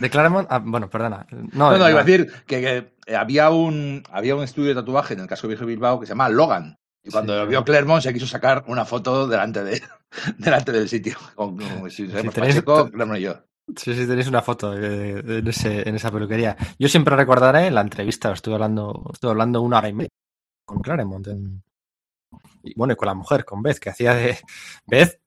de 0.00 0.10
Claremont, 0.10 0.46
ah, 0.50 0.58
bueno, 0.62 0.90
perdona. 0.90 1.26
No, 1.52 1.76
no, 1.78 1.88
iba 1.88 2.00
a 2.00 2.04
decir 2.04 2.30
que, 2.46 2.90
que 3.06 3.14
había, 3.16 3.48
un, 3.50 4.02
había 4.10 4.36
un 4.36 4.42
estudio 4.44 4.68
de 4.70 4.74
tatuaje 4.74 5.14
en 5.14 5.20
el 5.20 5.26
casco 5.26 5.48
viejo 5.48 5.62
de 5.62 5.68
Bilbao 5.68 5.98
que 6.00 6.06
se 6.06 6.10
llama 6.10 6.28
Logan. 6.28 6.76
Y 7.02 7.10
cuando 7.10 7.32
Sí. 7.34 7.38
lo 7.38 7.46
vio 7.46 7.64
Clermont 7.64 8.02
se 8.02 8.12
quiso 8.12 8.26
sacar 8.26 8.64
una 8.66 8.84
foto 8.84 9.26
delante, 9.26 9.62
de, 9.64 9.82
delante 10.38 10.72
del 10.72 10.88
sitio. 10.88 11.16
Con, 11.34 11.56
con- 11.56 11.90
si 11.90 12.06
tenéis- 12.08 12.32
Pacheco, 12.34 12.90
Clermont 12.90 13.18
y 13.20 13.22
yo. 13.22 13.34
Sí, 13.76 13.94
sí, 13.94 14.06
tenéis 14.06 14.26
una 14.28 14.42
foto 14.42 14.72
de- 14.72 15.22
de- 15.22 15.38
en, 15.38 15.48
ese- 15.48 15.88
en 15.88 15.94
esa 15.94 16.10
peluquería. 16.10 16.56
Yo 16.78 16.88
siempre 16.88 17.16
recordaré 17.16 17.70
la 17.70 17.80
entrevista, 17.80 18.32
estuve 18.32 18.54
hablando, 18.54 19.08
estuve 19.14 19.30
hablando 19.30 19.62
una 19.62 19.78
hora 19.78 19.88
y 19.88 19.92
media 19.94 20.10
con 20.66 20.80
Claremont. 20.82 21.26
en- 21.28 21.62
y 22.62 22.74
bueno, 22.76 22.92
y 22.94 22.96
con 22.96 23.06
la 23.06 23.14
mujer, 23.14 23.44
con 23.46 23.62
Beth, 23.62 23.78
que 23.78 23.90
hacía 23.90 24.14
de 24.14 24.36
Beth, 24.86 25.20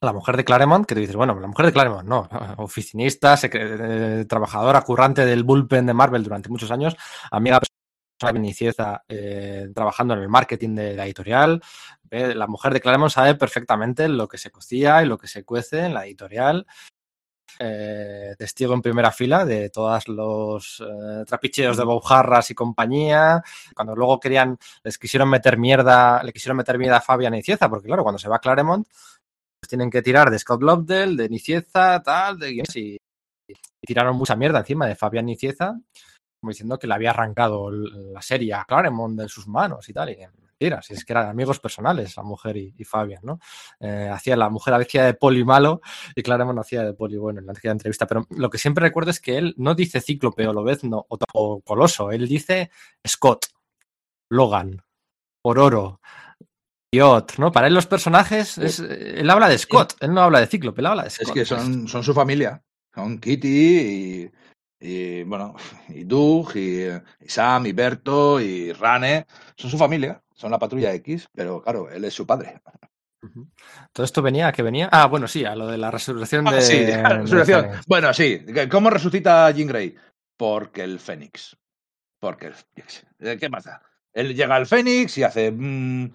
la 0.00 0.12
mujer 0.12 0.36
de 0.36 0.44
Claremont, 0.44 0.86
que 0.86 0.94
tú 0.94 1.00
dices, 1.00 1.16
bueno, 1.16 1.38
la 1.38 1.46
mujer 1.46 1.66
de 1.66 1.72
Claremont, 1.72 2.06
no, 2.06 2.28
oficinista, 2.58 3.38
eh, 3.42 4.24
trabajadora, 4.28 4.82
currante 4.82 5.24
del 5.24 5.44
bullpen 5.44 5.86
de 5.86 5.94
Marvel 5.94 6.22
durante 6.22 6.48
muchos 6.48 6.70
años, 6.70 6.96
amiga 7.30 7.60
de 8.20 8.38
Nicieza, 8.38 9.04
eh, 9.08 9.68
trabajando 9.74 10.14
en 10.14 10.20
el 10.20 10.28
marketing 10.28 10.74
de 10.74 10.94
la 10.96 11.04
editorial. 11.04 11.62
Ve, 12.04 12.34
La 12.34 12.46
mujer 12.46 12.72
de 12.72 12.80
Claremont 12.80 13.12
sabe 13.12 13.34
perfectamente 13.34 14.08
lo 14.08 14.26
que 14.26 14.38
se 14.38 14.50
cocía 14.50 15.02
y 15.02 15.06
lo 15.06 15.18
que 15.18 15.28
se 15.28 15.44
cuece 15.44 15.84
en 15.84 15.94
la 15.94 16.06
editorial. 16.06 16.66
Eh, 17.58 18.34
testigo 18.36 18.74
en 18.74 18.82
primera 18.82 19.10
fila 19.12 19.46
de 19.46 19.70
todos 19.70 20.08
los 20.08 20.82
eh, 20.86 21.24
trapicheos 21.26 21.76
de 21.76 21.84
Bob 21.84 22.02
Harras 22.08 22.50
y 22.50 22.54
compañía. 22.54 23.42
Cuando 23.74 23.94
luego 23.94 24.20
querían, 24.20 24.58
les 24.82 24.98
quisieron 24.98 25.28
meter 25.30 25.56
mierda, 25.56 26.22
le 26.22 26.32
quisieron 26.32 26.56
meter 26.56 26.78
mierda 26.78 26.98
a 26.98 27.00
Fabián 27.00 27.32
Nicieza, 27.32 27.68
porque 27.68 27.86
claro, 27.86 28.02
cuando 28.02 28.18
se 28.18 28.28
va 28.28 28.38
Claremont, 28.38 28.86
pues 29.66 29.70
tienen 29.70 29.90
que 29.90 30.00
tirar 30.00 30.30
de 30.30 30.38
Scott 30.38 30.62
Lobdell, 30.62 31.16
de 31.16 31.28
Nicieza, 31.28 32.00
tal, 32.00 32.38
de 32.38 32.52
guiones, 32.52 32.76
y, 32.76 32.96
y 33.48 33.86
tiraron 33.86 34.16
mucha 34.16 34.36
mierda 34.36 34.60
encima 34.60 34.86
de 34.86 34.94
Fabián 34.94 35.26
Nicieza, 35.26 35.76
como 36.40 36.50
diciendo 36.50 36.78
que 36.78 36.86
le 36.86 36.94
había 36.94 37.10
arrancado 37.10 37.68
la 37.72 38.22
serie 38.22 38.54
a 38.54 38.64
Claremont 38.64 39.18
de 39.18 39.28
sus 39.28 39.48
manos 39.48 39.88
y 39.88 39.92
tal. 39.92 40.10
Y 40.10 40.18
mentira, 40.40 40.82
si 40.82 40.94
es 40.94 41.04
que 41.04 41.12
eran 41.12 41.28
amigos 41.28 41.58
personales, 41.58 42.16
la 42.16 42.22
mujer 42.22 42.56
y, 42.56 42.74
y 42.78 42.84
Fabian, 42.84 43.22
¿no? 43.24 43.40
Eh, 43.80 44.08
hacía, 44.08 44.36
la 44.36 44.50
mujer 44.50 44.74
hacía 44.74 45.04
de 45.04 45.14
poli 45.14 45.44
malo 45.44 45.80
y 46.14 46.22
Claremont 46.22 46.60
hacía 46.60 46.84
de 46.84 46.92
poli 46.92 47.16
bueno 47.16 47.40
en 47.40 47.46
la 47.46 47.54
entrevista, 47.64 48.06
pero 48.06 48.24
lo 48.30 48.48
que 48.48 48.58
siempre 48.58 48.86
recuerdo 48.86 49.10
es 49.10 49.20
que 49.20 49.36
él 49.36 49.52
no 49.56 49.74
dice 49.74 50.00
Cíclope 50.00 50.46
o 50.46 50.52
Lobezno 50.52 51.06
o, 51.08 51.18
o 51.32 51.60
Coloso, 51.60 52.12
él 52.12 52.28
dice 52.28 52.70
Scott, 53.04 53.46
Logan, 54.30 54.80
Ororo, 55.42 56.00
¿no? 57.38 57.52
Para 57.52 57.66
él 57.66 57.74
los 57.74 57.86
personajes, 57.86 58.58
es, 58.58 58.80
él 58.80 59.28
habla 59.30 59.48
de 59.48 59.58
Scott, 59.58 59.94
él 60.00 60.12
no 60.14 60.22
habla 60.22 60.40
de 60.40 60.46
Cíclope, 60.46 60.80
él 60.80 60.86
habla 60.86 61.04
de 61.04 61.10
Scott. 61.10 61.28
Es 61.28 61.32
que 61.32 61.44
son, 61.44 61.86
son 61.88 62.02
su 62.02 62.14
familia. 62.14 62.62
Son 62.94 63.18
Kitty 63.18 63.48
y, 63.48 64.30
y, 64.80 65.22
bueno, 65.24 65.54
y 65.88 66.04
Doug, 66.04 66.56
y, 66.56 66.86
y 66.86 67.28
Sam, 67.28 67.66
y 67.66 67.72
Berto, 67.72 68.40
y 68.40 68.72
Rane. 68.72 69.26
Son 69.56 69.70
su 69.70 69.78
familia. 69.78 70.22
Son 70.34 70.50
la 70.50 70.58
patrulla 70.58 70.92
X, 70.94 71.28
pero 71.34 71.62
claro, 71.62 71.90
él 71.90 72.04
es 72.04 72.14
su 72.14 72.26
padre. 72.26 72.60
Todo 73.92 74.04
esto 74.04 74.22
venía, 74.22 74.48
¿a 74.48 74.52
qué 74.52 74.62
venía? 74.62 74.88
Ah, 74.92 75.06
bueno, 75.06 75.26
sí, 75.26 75.44
a 75.44 75.56
lo 75.56 75.66
de 75.66 75.78
la 75.78 75.90
resurrección 75.90 76.46
Ah, 76.46 76.52
de. 76.52 76.62
sí, 76.62 76.78
de 76.84 77.02
resurrección. 77.02 77.70
Bueno, 77.86 78.12
sí. 78.14 78.44
¿Cómo 78.70 78.90
resucita 78.90 79.50
Jean 79.50 79.68
Grey? 79.68 79.96
Porque 80.36 80.82
el 80.82 80.98
Fénix. 81.00 81.56
Porque 82.20 82.46
el. 82.48 82.54
qué 82.74 82.84
eh, 83.20 83.36
¿Qué 83.38 83.48
más 83.48 83.64
da? 83.64 83.82
Él 84.12 84.34
llega 84.34 84.54
al 84.56 84.66
Fénix 84.66 85.18
y 85.18 85.24
hace. 85.24 85.50
mm, 85.50 86.12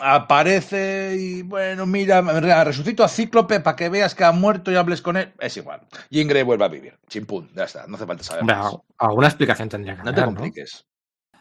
aparece 0.00 1.16
y 1.18 1.42
bueno, 1.42 1.86
mira, 1.86 2.20
resucito 2.64 3.04
a 3.04 3.08
Cíclope 3.08 3.60
para 3.60 3.76
que 3.76 3.88
veas 3.88 4.14
que 4.14 4.24
ha 4.24 4.32
muerto 4.32 4.70
y 4.70 4.76
hables 4.76 5.02
con 5.02 5.16
él. 5.16 5.32
Es 5.38 5.56
igual. 5.56 5.80
Jean 6.10 6.28
Grey 6.28 6.42
vuelve 6.42 6.64
a 6.64 6.68
vivir. 6.68 6.98
Chimpún, 7.08 7.50
ya 7.54 7.64
está. 7.64 7.86
No 7.86 7.96
hace 7.96 8.06
falta 8.06 8.22
saber 8.24 8.44
más. 8.44 8.72
al- 8.74 8.80
alguna 8.98 9.26
explicación 9.28 9.68
tendría 9.68 9.96
que 9.96 10.02
No 10.02 10.14
te 10.14 10.24
compliques. 10.24 10.84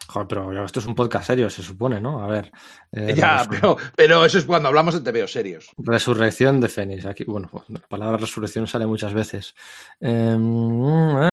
Joder, 0.10 0.28
pero 0.28 0.64
esto 0.66 0.80
es 0.80 0.86
un 0.86 0.96
podcast 0.96 1.28
serio, 1.28 1.50
se 1.50 1.62
supone, 1.62 2.00
¿no? 2.00 2.24
A 2.24 2.28
ver. 2.28 2.50
eh, 2.94 3.14
Ya, 3.16 3.46
pero, 3.50 3.76
pero 3.96 4.24
eso 4.24 4.38
es 4.38 4.46
cuando 4.46 4.70
hablamos 4.70 4.94
de 4.94 5.12
TVO 5.12 5.28
serios. 5.28 5.70
Resurrección 5.78 6.62
de 6.62 6.70
Fénix. 6.70 7.06
Aquí, 7.06 7.26
bueno, 7.26 7.50
pues, 7.52 7.66
la 7.70 7.80
palabra 7.80 8.16
resurrección 8.18 8.68
sale 8.68 8.86
muchas 8.86 9.14
veces. 9.14 9.54
Em, 10.00 11.24
eh, 11.24 11.30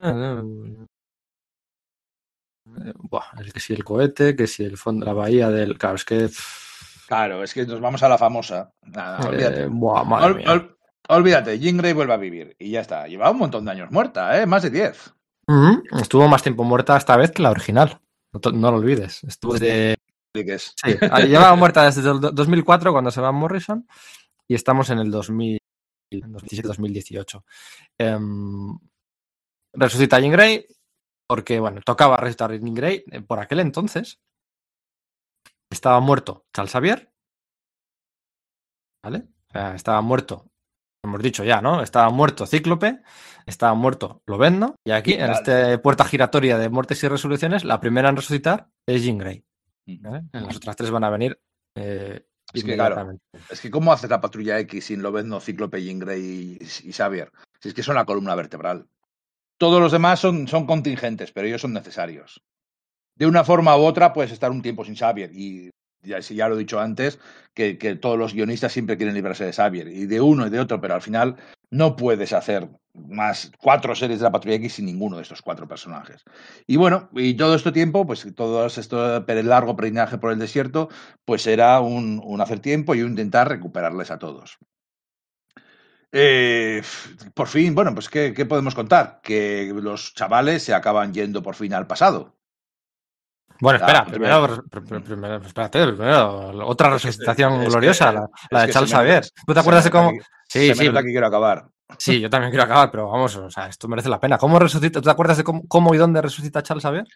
eh, 0.00 0.08
eh, 0.08 0.86
buah, 2.96 3.24
el 3.38 3.52
que 3.52 3.60
si 3.60 3.72
el 3.72 3.84
cohete, 3.84 4.34
que 4.36 4.46
si 4.46 4.64
el 4.64 4.76
fondo, 4.76 5.04
la 5.06 5.12
bahía 5.12 5.50
del. 5.50 5.76
Claro, 5.78 5.96
es 5.96 6.04
que. 6.04 6.28
Claro, 7.06 7.42
es 7.42 7.54
que 7.54 7.64
nos 7.66 7.80
vamos 7.80 8.02
a 8.02 8.08
la 8.08 8.18
famosa. 8.18 8.72
Nada, 8.82 9.28
olvídate. 9.28 9.62
eh, 9.62 9.66
buah, 9.70 10.04
madre 10.04 10.26
Ol- 10.26 10.36
mía. 10.36 10.46
ol- 10.52 10.76
olvídate, 11.08 11.58
Jean 11.58 11.76
Grey 11.76 11.92
vuelve 11.92 12.14
a 12.14 12.16
vivir. 12.18 12.56
Y 12.58 12.70
ya 12.72 12.80
está. 12.80 13.06
Lleva 13.06 13.30
un 13.30 13.38
montón 13.38 13.64
de 13.64 13.70
años 13.70 13.90
muerta, 13.90 14.40
¿eh? 14.40 14.46
Más 14.46 14.62
de 14.62 14.70
10. 14.70 15.12
Ujú, 15.48 15.82
Estuvo 16.00 16.26
más 16.26 16.42
tiempo 16.42 16.64
muerta 16.64 16.96
esta 16.96 17.16
vez 17.16 17.30
que 17.30 17.42
la 17.42 17.50
original. 17.52 18.00
No, 18.52 18.70
lo 18.70 18.76
olvides. 18.78 19.22
Estuvo 19.24 19.52
desde. 19.54 19.94
Sí, 20.34 20.94
ah, 21.10 21.20
llevaba 21.20 21.54
muerta 21.56 21.84
desde 21.84 22.00
el 22.10 22.20
do- 22.20 22.30
2004 22.32 22.92
cuando 22.92 23.10
se 23.10 23.20
va 23.22 23.32
Morrison 23.32 23.86
y 24.46 24.54
estamos 24.54 24.90
en 24.90 24.98
el 24.98 25.10
2000 25.10 25.58
2017-2018. 26.12 27.42
Em, 27.98 28.78
resucita 29.72 30.16
a 30.16 30.20
Jean 30.20 30.32
Grey 30.32 30.66
porque, 31.28 31.60
bueno, 31.60 31.80
tocaba 31.84 32.16
resucitar 32.16 32.52
a 32.52 32.56
Jean 32.56 32.74
Grey. 32.74 33.04
Eh, 33.10 33.20
Por 33.22 33.38
aquel 33.38 33.60
entonces 33.60 34.20
estaba 35.70 36.00
muerto 36.00 36.46
Charles 36.54 36.72
Xavier, 36.72 37.12
¿vale? 39.02 39.28
O 39.48 39.52
sea, 39.52 39.74
estaba 39.74 40.00
muerto, 40.00 40.50
hemos 41.04 41.22
dicho 41.22 41.44
ya, 41.44 41.60
¿no? 41.60 41.82
Estaba 41.82 42.10
muerto 42.10 42.46
Cíclope, 42.46 43.02
estaba 43.46 43.74
muerto 43.74 44.22
Lobezno 44.26 44.76
y 44.84 44.92
aquí, 44.92 45.14
en 45.14 45.30
esta 45.30 45.80
puerta 45.82 46.04
giratoria 46.04 46.58
de 46.58 46.68
muertes 46.68 47.02
y 47.02 47.08
resoluciones, 47.08 47.64
la 47.64 47.80
primera 47.80 48.08
en 48.08 48.16
resucitar 48.16 48.68
es 48.86 49.02
Jean 49.02 49.18
Grey. 49.18 49.44
¿vale? 50.00 50.24
Las 50.32 50.56
otras 50.56 50.76
tres 50.76 50.90
van 50.90 51.04
a 51.04 51.10
venir 51.10 51.40
eh, 51.76 52.26
Es 52.52 52.64
que, 52.64 52.74
claro. 52.74 53.18
Es 53.50 53.60
que 53.60 53.70
¿cómo 53.70 53.92
hace 53.92 54.08
la 54.08 54.20
patrulla 54.20 54.58
X 54.60 54.86
sin 54.86 55.02
Lobezno, 55.02 55.40
Cíclope, 55.40 55.82
Jean 55.82 55.98
Grey 55.98 56.58
y, 56.60 56.88
y 56.88 56.92
Xavier? 56.92 57.32
Si 57.60 57.68
es 57.68 57.74
que 57.74 57.82
son 57.82 57.96
la 57.96 58.04
columna 58.04 58.34
vertebral. 58.34 58.88
Todos 59.58 59.80
los 59.80 59.92
demás 59.92 60.20
son, 60.20 60.48
son 60.48 60.66
contingentes, 60.66 61.32
pero 61.32 61.46
ellos 61.46 61.62
son 61.62 61.72
necesarios. 61.72 62.42
De 63.16 63.26
una 63.26 63.44
forma 63.44 63.76
u 63.76 63.82
otra 63.82 64.12
puedes 64.12 64.32
estar 64.32 64.50
un 64.50 64.62
tiempo 64.62 64.84
sin 64.84 64.96
Xavier 64.96 65.30
y 65.34 65.70
ya, 66.02 66.20
ya 66.20 66.48
lo 66.48 66.56
he 66.56 66.58
dicho 66.58 66.80
antes, 66.80 67.18
que, 67.54 67.78
que 67.78 67.96
todos 67.96 68.18
los 68.18 68.34
guionistas 68.34 68.72
siempre 68.72 68.96
quieren 68.96 69.14
librarse 69.14 69.44
de 69.44 69.52
Xavier 69.52 69.88
y 69.88 70.06
de 70.06 70.20
uno 70.20 70.46
y 70.46 70.50
de 70.50 70.60
otro, 70.60 70.80
pero 70.80 70.94
al 70.94 71.02
final 71.02 71.36
no 71.70 71.96
puedes 71.96 72.32
hacer 72.32 72.68
más 72.94 73.50
cuatro 73.58 73.94
series 73.94 74.20
de 74.20 74.24
la 74.24 74.32
Patrulla 74.32 74.56
X 74.56 74.74
sin 74.74 74.86
ninguno 74.86 75.16
de 75.16 75.22
estos 75.22 75.42
cuatro 75.42 75.66
personajes. 75.68 76.22
Y 76.66 76.76
bueno, 76.76 77.08
y 77.14 77.34
todo 77.34 77.54
este 77.56 77.72
tiempo, 77.72 78.06
pues 78.06 78.26
todo 78.34 78.66
esto 78.66 79.24
per- 79.26 79.44
largo 79.44 79.76
peregrinaje 79.76 80.18
por 80.18 80.32
el 80.32 80.38
desierto, 80.38 80.88
pues 81.24 81.46
era 81.46 81.80
un, 81.80 82.20
un 82.24 82.40
hacer 82.40 82.60
tiempo 82.60 82.94
y 82.94 83.02
un 83.02 83.10
intentar 83.10 83.48
recuperarles 83.48 84.10
a 84.10 84.18
todos. 84.18 84.58
Eh, 86.12 86.82
por 87.34 87.48
fin, 87.48 87.74
bueno, 87.74 87.92
pues 87.94 88.08
¿qué, 88.08 88.32
qué 88.32 88.46
podemos 88.46 88.74
contar? 88.74 89.20
Que 89.22 89.72
los 89.74 90.14
chavales 90.14 90.62
se 90.62 90.72
acaban 90.74 91.12
yendo 91.12 91.42
por 91.42 91.54
fin 91.54 91.74
al 91.74 91.86
pasado. 91.86 92.34
Bueno, 93.60 93.78
espera, 93.78 94.00
Ah, 94.00 94.04
primero, 94.04 94.42
primero. 94.46 94.62
pr- 94.64 94.84
pr- 94.86 95.02
primero, 95.02 95.36
espérate, 95.36 95.86
primero, 95.86 96.66
otra 96.66 96.90
resucitación 96.90 97.54
es 97.54 97.60
que- 97.60 97.66
gloriosa, 97.70 98.12
la, 98.12 98.28
la 98.50 98.58
es 98.58 98.60
de 98.62 98.66
que 98.66 98.72
Charles 98.72 98.90
Xavier. 98.92 99.24
¿Tú 99.46 99.54
te 99.54 99.60
acuerdas 99.60 99.84
me 99.84 99.88
de 99.88 99.92
cómo? 99.92 100.10
que- 100.10 100.18
Sí, 100.48 100.74
sí, 100.74 100.90
que 100.92 101.02
quiero 101.02 101.26
acabar. 101.26 101.66
sí, 101.98 102.20
yo 102.20 102.30
también 102.30 102.50
quiero 102.50 102.64
acabar, 102.64 102.90
pero 102.90 103.10
vamos, 103.10 103.34
o 103.36 103.50
sea, 103.50 103.66
esto 103.66 103.88
merece 103.88 104.08
la 104.10 104.20
pena. 104.20 104.38
¿Cómo 104.38 104.58
resucita? 104.58 105.00
¿Tú 105.00 105.04
te 105.04 105.10
acuerdas 105.10 105.38
de 105.38 105.44
cómo, 105.44 105.66
cómo 105.68 105.94
y 105.94 105.98
dónde 105.98 106.20
resucita 106.22 106.62
Charles 106.62 106.82
Xavier? 106.82 107.06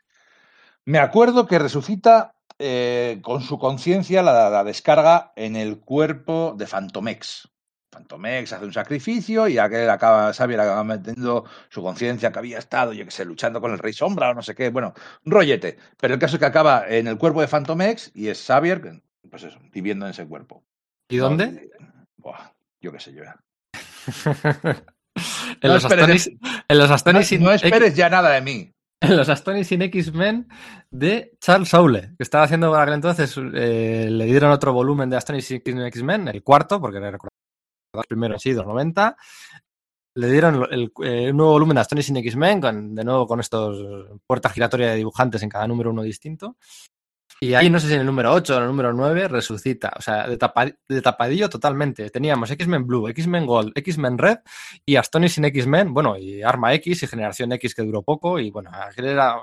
Me 0.87 0.99
acuerdo 0.99 1.47
que 1.47 1.59
resucita 1.59 2.35
eh, 2.59 3.21
con 3.23 3.43
su 3.43 3.59
conciencia 3.59 4.23
la, 4.23 4.49
la 4.51 4.65
descarga 4.65 5.33
en 5.37 5.57
el 5.57 5.79
cuerpo 5.81 6.55
de 6.57 6.67
Fantomex. 6.67 7.49
Fantomex 7.93 8.53
hace 8.53 8.65
un 8.65 8.73
sacrificio 8.73 9.49
y 9.49 9.59
aquel 9.59 9.91
acaba, 9.91 10.33
Xavier 10.33 10.61
acaba 10.61 10.85
metiendo 10.85 11.45
su 11.69 11.83
conciencia 11.83 12.31
que 12.31 12.39
había 12.39 12.59
estado, 12.59 12.93
yo 12.93 13.05
que 13.05 13.11
sé, 13.11 13.25
luchando 13.25 13.61
con 13.61 13.73
el 13.73 13.79
Rey 13.79 13.93
Sombra 13.93 14.31
o 14.31 14.35
no 14.35 14.43
sé 14.43 14.55
qué, 14.55 14.71
bueno, 14.71 14.95
un 15.25 15.33
rollete. 15.33 15.77
Pero 15.99 16.15
el 16.15 16.21
caso 16.21 16.37
es 16.37 16.41
que 16.41 16.47
acaba 16.47 16.87
en 16.89 17.07
el 17.09 17.19
cuerpo 17.19 17.41
de 17.41 17.49
Fantomex 17.49 18.13
y 18.15 18.29
es 18.29 18.45
Xavier, 18.47 19.03
pues 19.29 19.43
eso, 19.43 19.59
viviendo 19.73 20.07
en 20.07 20.11
ese 20.13 20.27
cuerpo. 20.27 20.63
¿Y 21.09 21.17
dónde? 21.17 21.69
Buah, 22.17 22.53
yo 22.81 22.93
qué 22.93 23.01
sé 23.01 23.13
yo. 23.13 23.25
ya. 23.25 23.37
en, 24.65 25.69
No 25.69 25.75
los 25.75 25.85
esperes- 25.85 25.85
Astonis, 25.85 26.27
en 26.69 26.79
los 26.79 26.89
No, 26.89 26.95
Astonis 26.95 27.33
no 27.41 27.53
X- 27.53 27.65
esperes 27.65 27.97
ya 27.97 28.09
nada 28.09 28.31
de 28.31 28.41
mí. 28.41 28.73
en 29.03 29.17
los 29.17 29.29
Astonis 29.29 29.67
sin 29.67 29.83
X-Men 29.83 30.47
de 30.91 31.33
Charles 31.41 31.69
Soule, 31.71 32.13
que 32.17 32.23
estaba 32.23 32.45
haciendo 32.45 32.71
por 32.71 32.79
aquel 32.81 32.95
entonces, 32.95 33.35
eh, 33.55 34.07
le 34.11 34.25
dieron 34.27 34.53
otro 34.53 34.73
volumen 34.73 35.11
de 35.11 35.17
Astonis 35.17 35.47
sin 35.47 35.61
X-Men, 35.67 36.29
el 36.29 36.43
cuarto, 36.45 36.81
porque 36.81 37.01
recordad 37.01 37.31
el 37.93 38.03
primero 38.09 38.35
han 38.35 38.41
sido 38.41 38.65
90. 38.65 39.17
Le 40.17 40.31
dieron 40.31 40.67
el, 40.71 40.93
eh, 41.05 41.33
nuevo 41.33 41.53
volumen 41.53 41.77
de 41.77 41.81
Astonis 41.83 42.07
sin 42.07 42.17
X-Men, 42.17 42.95
de 42.95 43.05
nuevo 43.05 43.27
con 43.27 43.41
estos 43.41 44.09
puertas 44.27 44.53
giratorias 44.53 44.91
de 44.93 44.97
dibujantes 44.99 45.43
en 45.43 45.49
cada 45.49 45.67
número 45.69 45.91
uno 45.91 46.03
distinto. 46.03 46.57
Y 47.43 47.55
ahí, 47.55 47.71
no 47.71 47.81
sé 47.81 47.87
si 47.89 47.95
en 47.95 48.01
el 48.01 48.07
número 48.07 48.33
8 48.35 48.53
o 48.55 48.57
en 48.59 48.63
el 48.65 48.69
número 48.69 48.93
9, 48.93 49.29
resucita. 49.29 49.93
O 49.97 50.03
sea, 50.03 50.27
de, 50.29 50.37
tapa- 50.37 50.77
de 50.89 51.01
tapadillo 51.01 51.49
totalmente. 51.49 52.11
Teníamos 52.11 52.51
X-Men 52.51 52.87
Blue, 52.87 53.09
X-Men 53.09 53.47
Gold, 53.47 53.73
X-Men 53.77 54.19
Red 54.19 54.39
y 54.85 54.97
Astonis 54.97 55.33
sin 55.35 55.45
X-Men, 55.47 55.95
bueno, 55.95 56.19
y 56.19 56.43
Arma 56.43 56.75
X 56.75 57.03
y 57.03 57.07
Generación 57.07 57.53
X 57.53 57.75
que 57.75 57.83
duró 57.83 58.03
poco. 58.03 58.39
Y 58.39 58.51
bueno, 58.51 58.71
aquel 58.75 59.07
era. 59.07 59.37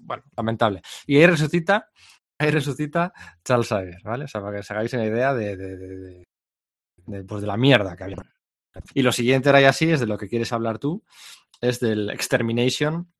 Bueno, 0.00 0.22
lamentable. 0.36 0.82
Y 1.06 1.16
ahí 1.16 1.26
resucita, 1.26 1.88
ahí 2.38 2.50
resucita 2.50 3.12
Charles 3.44 3.68
Xavier, 3.68 4.02
¿vale? 4.02 4.24
O 4.24 4.28
sea, 4.28 4.40
para 4.40 4.54
que 4.54 4.60
os 4.60 4.70
hagáis 4.70 4.92
una 4.94 5.04
idea 5.04 5.32
de, 5.32 5.56
de- 5.56 5.76
de- 5.76 6.24
de- 7.10 7.24
pues 7.24 7.40
de 7.42 7.46
la 7.46 7.56
mierda 7.56 7.96
que 7.96 8.04
había. 8.04 8.16
Y 8.94 9.02
lo 9.02 9.12
siguiente 9.12 9.48
era 9.48 9.60
ya 9.60 9.70
así, 9.70 9.90
es 9.90 10.00
de 10.00 10.06
lo 10.06 10.16
que 10.16 10.28
quieres 10.28 10.52
hablar 10.52 10.78
tú, 10.78 11.02
es 11.60 11.80
del 11.80 12.10
Extermination 12.10 13.12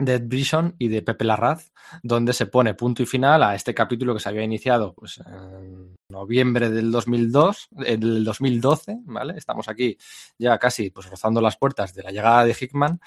de 0.00 0.14
Ed 0.14 0.28
Brisson 0.28 0.76
y 0.78 0.86
de 0.86 1.02
Pepe 1.02 1.24
Larraz, 1.24 1.72
donde 2.04 2.32
se 2.32 2.46
pone 2.46 2.74
punto 2.74 3.02
y 3.02 3.06
final 3.06 3.42
a 3.42 3.56
este 3.56 3.74
capítulo 3.74 4.14
que 4.14 4.20
se 4.20 4.28
había 4.28 4.44
iniciado 4.44 4.94
pues, 4.94 5.18
en 5.18 5.96
noviembre 6.08 6.70
del 6.70 6.92
2002, 6.92 7.68
eh, 7.84 7.96
del 7.96 8.22
2012, 8.22 9.00
¿vale? 9.06 9.36
Estamos 9.36 9.68
aquí 9.68 9.98
ya 10.38 10.56
casi 10.58 10.90
pues, 10.90 11.10
rozando 11.10 11.40
las 11.40 11.56
puertas 11.56 11.94
de 11.94 12.04
la 12.04 12.12
llegada 12.12 12.44
de 12.44 12.56
Hickman 12.58 13.00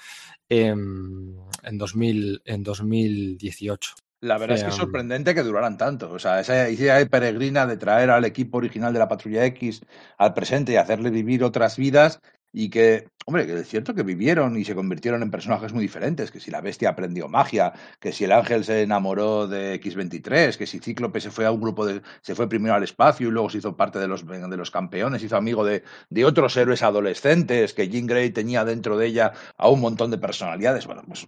en, 0.50 1.38
en, 1.62 1.78
2000, 1.78 2.42
en 2.44 2.62
2018. 2.62 3.94
La 4.22 4.38
verdad 4.38 4.56
es 4.56 4.62
que 4.62 4.70
es 4.70 4.76
sorprendente 4.76 5.34
que 5.34 5.42
duraran 5.42 5.76
tanto. 5.76 6.12
O 6.12 6.18
sea, 6.20 6.38
esa 6.38 6.70
idea 6.70 7.04
peregrina 7.06 7.66
de 7.66 7.76
traer 7.76 8.08
al 8.08 8.24
equipo 8.24 8.58
original 8.58 8.92
de 8.92 9.00
la 9.00 9.08
Patrulla 9.08 9.44
X 9.46 9.82
al 10.16 10.32
presente 10.32 10.72
y 10.72 10.76
hacerle 10.76 11.10
vivir 11.10 11.42
otras 11.42 11.76
vidas 11.76 12.20
y 12.52 12.70
que, 12.70 13.08
hombre, 13.26 13.46
que 13.46 13.54
es 13.58 13.66
cierto 13.66 13.94
que 13.94 14.04
vivieron 14.04 14.56
y 14.56 14.64
se 14.64 14.76
convirtieron 14.76 15.22
en 15.22 15.32
personajes 15.32 15.72
muy 15.72 15.82
diferentes, 15.82 16.30
que 16.30 16.38
si 16.38 16.52
la 16.52 16.60
bestia 16.60 16.90
aprendió 16.90 17.28
magia, 17.28 17.72
que 17.98 18.12
si 18.12 18.22
el 18.22 18.30
ángel 18.30 18.62
se 18.64 18.82
enamoró 18.82 19.48
de 19.48 19.80
X23, 19.80 20.56
que 20.56 20.66
si 20.68 20.78
Cíclope 20.78 21.20
se 21.20 21.32
fue 21.32 21.44
a 21.44 21.50
un 21.50 21.60
grupo 21.60 21.84
de, 21.84 22.02
se 22.20 22.36
fue 22.36 22.48
primero 22.48 22.76
al 22.76 22.84
espacio 22.84 23.26
y 23.26 23.32
luego 23.32 23.50
se 23.50 23.58
hizo 23.58 23.76
parte 23.76 23.98
de 23.98 24.06
los, 24.06 24.24
de 24.24 24.56
los 24.56 24.70
campeones, 24.70 25.24
hizo 25.24 25.36
amigo 25.36 25.64
de, 25.64 25.82
de 26.10 26.24
otros 26.24 26.56
héroes 26.56 26.84
adolescentes, 26.84 27.74
que 27.74 27.88
Jean 27.88 28.06
Grey 28.06 28.30
tenía 28.30 28.64
dentro 28.64 28.96
de 28.96 29.06
ella 29.06 29.32
a 29.56 29.68
un 29.68 29.80
montón 29.80 30.12
de 30.12 30.18
personalidades. 30.18 30.86
Bueno, 30.86 31.02
pues 31.08 31.26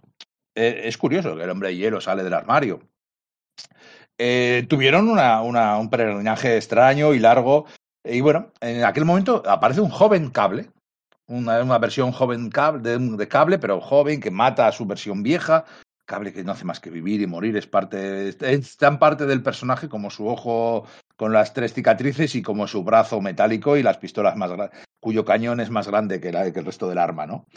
eh, 0.55 0.81
es 0.85 0.97
curioso 0.97 1.35
que 1.35 1.43
el 1.43 1.49
hombre 1.49 1.69
de 1.69 1.75
hielo 1.75 2.01
sale 2.01 2.23
del 2.23 2.33
armario. 2.33 2.81
eh, 4.17 4.65
tuvieron 4.69 5.09
una, 5.09 5.41
un 5.41 5.89
peregrinaje 5.89 6.57
extraño 6.57 7.13
y 7.13 7.19
largo. 7.19 7.65
Y 8.03 8.21
bueno, 8.21 8.51
en 8.61 8.83
aquel 8.83 9.05
momento 9.05 9.43
aparece 9.47 9.81
un 9.81 9.89
joven 9.89 10.29
cable, 10.29 10.69
una, 11.27 11.61
una 11.63 11.77
versión 11.79 12.11
joven 12.11 12.49
cable, 12.49 12.97
de, 12.97 13.27
cable, 13.27 13.59
pero 13.59 13.81
joven, 13.81 14.21
que 14.21 14.31
mata 14.31 14.67
a 14.67 14.71
su 14.71 14.85
versión 14.85 15.23
vieja. 15.23 15.65
Cable 16.05 16.33
que 16.33 16.43
no 16.43 16.51
hace 16.51 16.65
más 16.65 16.79
que 16.79 16.91
vivir 16.91 17.21
y 17.21 17.27
morir, 17.27 17.57
es 17.57 17.65
parte, 17.65 18.29
es 18.29 18.77
tan 18.77 18.99
parte 18.99 19.25
del 19.25 19.41
personaje 19.41 19.89
como 19.89 20.11
su 20.11 20.27
ojo 20.27 20.85
con 21.15 21.33
las 21.33 21.53
tres 21.53 21.73
cicatrices 21.73 22.35
y 22.35 22.43
como 22.43 22.67
su 22.67 22.83
brazo 22.83 23.21
metálico 23.21 23.75
y 23.75 23.81
las 23.81 23.97
pistolas 23.97 24.35
más 24.35 24.51
cuyo 24.99 25.25
cañón 25.25 25.59
es 25.61 25.71
más 25.71 25.87
grande 25.87 26.21
que, 26.21 26.29
que 26.29 26.59
el 26.59 26.65
resto 26.65 26.87
del 26.87 26.99
arma, 26.99 27.25
¿no? 27.25 27.47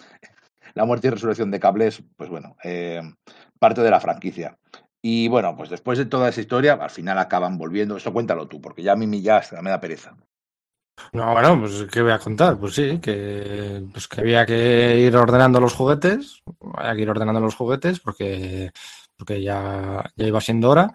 La 0.79 0.85
muerte 0.85 1.09
y 1.09 1.11
resurrección 1.11 1.51
de 1.51 1.59
Cable 1.59 1.89
es, 1.89 2.05
pues 2.17 2.31
bueno, 2.31 2.55
eh, 2.63 3.03
parte 3.59 3.81
de 3.81 3.91
la 3.91 3.99
franquicia. 3.99 4.57
Y 5.03 5.27
bueno, 5.27 5.57
pues 5.57 5.71
después 5.71 5.99
de 5.99 6.07
toda 6.07 6.29
esa 6.29 6.41
historia, 6.41 6.75
al 6.75 6.91
final 6.91 7.19
acaban 7.19 7.59
volviendo. 7.59 7.97
Eso 7.97 8.13
cuéntalo 8.13 8.47
tú, 8.47 8.61
porque 8.61 8.85
ya 8.85 8.93
a 8.93 8.97
mí 8.97 9.21
ya 9.21 9.43
me 9.61 9.71
da 9.71 9.81
pereza. 9.81 10.17
No, 11.13 11.33
bueno, 11.33 11.59
pues 11.59 11.85
¿qué 11.91 12.01
voy 12.01 12.13
a 12.13 12.21
contar? 12.21 12.57
Pues 12.59 12.77
sí, 12.77 13.01
que, 13.01 13.83
pues 13.91 14.07
que 14.07 14.21
había 14.21 14.47
que 14.47 15.01
ir 15.01 15.17
ordenando 15.17 15.59
los 15.59 15.75
juguetes, 15.75 16.45
había 16.75 16.95
que 16.95 17.03
ir 17.03 17.11
ordenando 17.11 17.41
los 17.41 17.57
juguetes 17.57 17.99
porque, 17.99 18.71
porque 19.17 19.43
ya, 19.43 20.09
ya 20.15 20.27
iba 20.29 20.41
siendo 20.41 20.71
hora. 20.71 20.95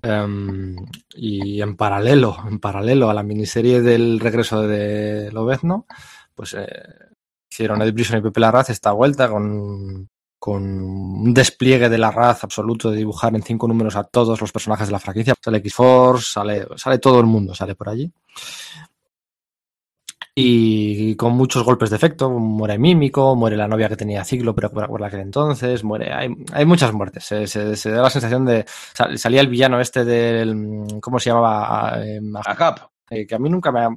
Em, 0.00 0.76
y 1.14 1.60
en 1.60 1.76
paralelo, 1.76 2.38
en 2.48 2.58
paralelo 2.58 3.10
a 3.10 3.14
la 3.14 3.22
miniserie 3.22 3.82
del 3.82 4.18
regreso 4.18 4.62
de 4.62 5.30
Lobezno, 5.30 5.84
pues 6.34 6.54
eh, 6.54 7.06
hicieron 7.56 7.80
Ed 7.82 7.92
Brisson 7.94 8.18
y 8.18 8.22
Pepe 8.22 8.40
Larraz 8.40 8.70
esta 8.70 8.92
vuelta 8.92 9.28
con, 9.28 10.08
con 10.38 10.62
un 10.62 11.32
despliegue 11.34 11.88
de 11.88 11.98
la 11.98 12.10
raz 12.10 12.44
absoluto 12.44 12.90
de 12.90 12.98
dibujar 12.98 13.34
en 13.34 13.42
cinco 13.42 13.66
números 13.66 13.96
a 13.96 14.04
todos 14.04 14.40
los 14.40 14.52
personajes 14.52 14.88
de 14.88 14.92
la 14.92 14.98
franquicia. 14.98 15.34
Sale 15.42 15.58
X-Force, 15.58 16.30
sale, 16.32 16.66
sale 16.76 16.98
todo 16.98 17.18
el 17.20 17.26
mundo, 17.26 17.54
sale 17.54 17.74
por 17.74 17.88
allí. 17.88 18.12
Y 20.38 21.16
con 21.16 21.32
muchos 21.32 21.64
golpes 21.64 21.88
de 21.88 21.96
efecto, 21.96 22.28
muere 22.28 22.78
Mímico, 22.78 23.34
muere 23.34 23.56
la 23.56 23.66
novia 23.68 23.88
que 23.88 23.96
tenía 23.96 24.22
Ciclo, 24.22 24.54
pero 24.54 24.70
por, 24.70 25.02
aquel 25.02 25.20
entonces, 25.20 25.82
muere, 25.82 26.12
hay, 26.12 26.28
hay 26.52 26.66
muchas 26.66 26.92
muertes. 26.92 27.24
Se, 27.24 27.46
se- 27.46 27.74
se 27.74 27.90
da 27.90 28.02
la 28.02 28.10
sensación 28.10 28.44
de. 28.44 28.66
sal- 28.92 29.18
Salía 29.18 29.40
el 29.40 29.48
villano 29.48 29.80
este 29.80 30.04
del. 30.04 30.84
¿Cómo 31.00 31.18
se 31.18 31.30
llamaba? 31.30 31.94
Eh, 32.04 32.20
A 32.44 32.54
Cap. 32.54 32.80
eh, 33.08 33.26
que 33.26 33.34
a 33.34 33.38
mí 33.38 33.48
nunca 33.48 33.72
me 33.72 33.80
ha 33.80 33.88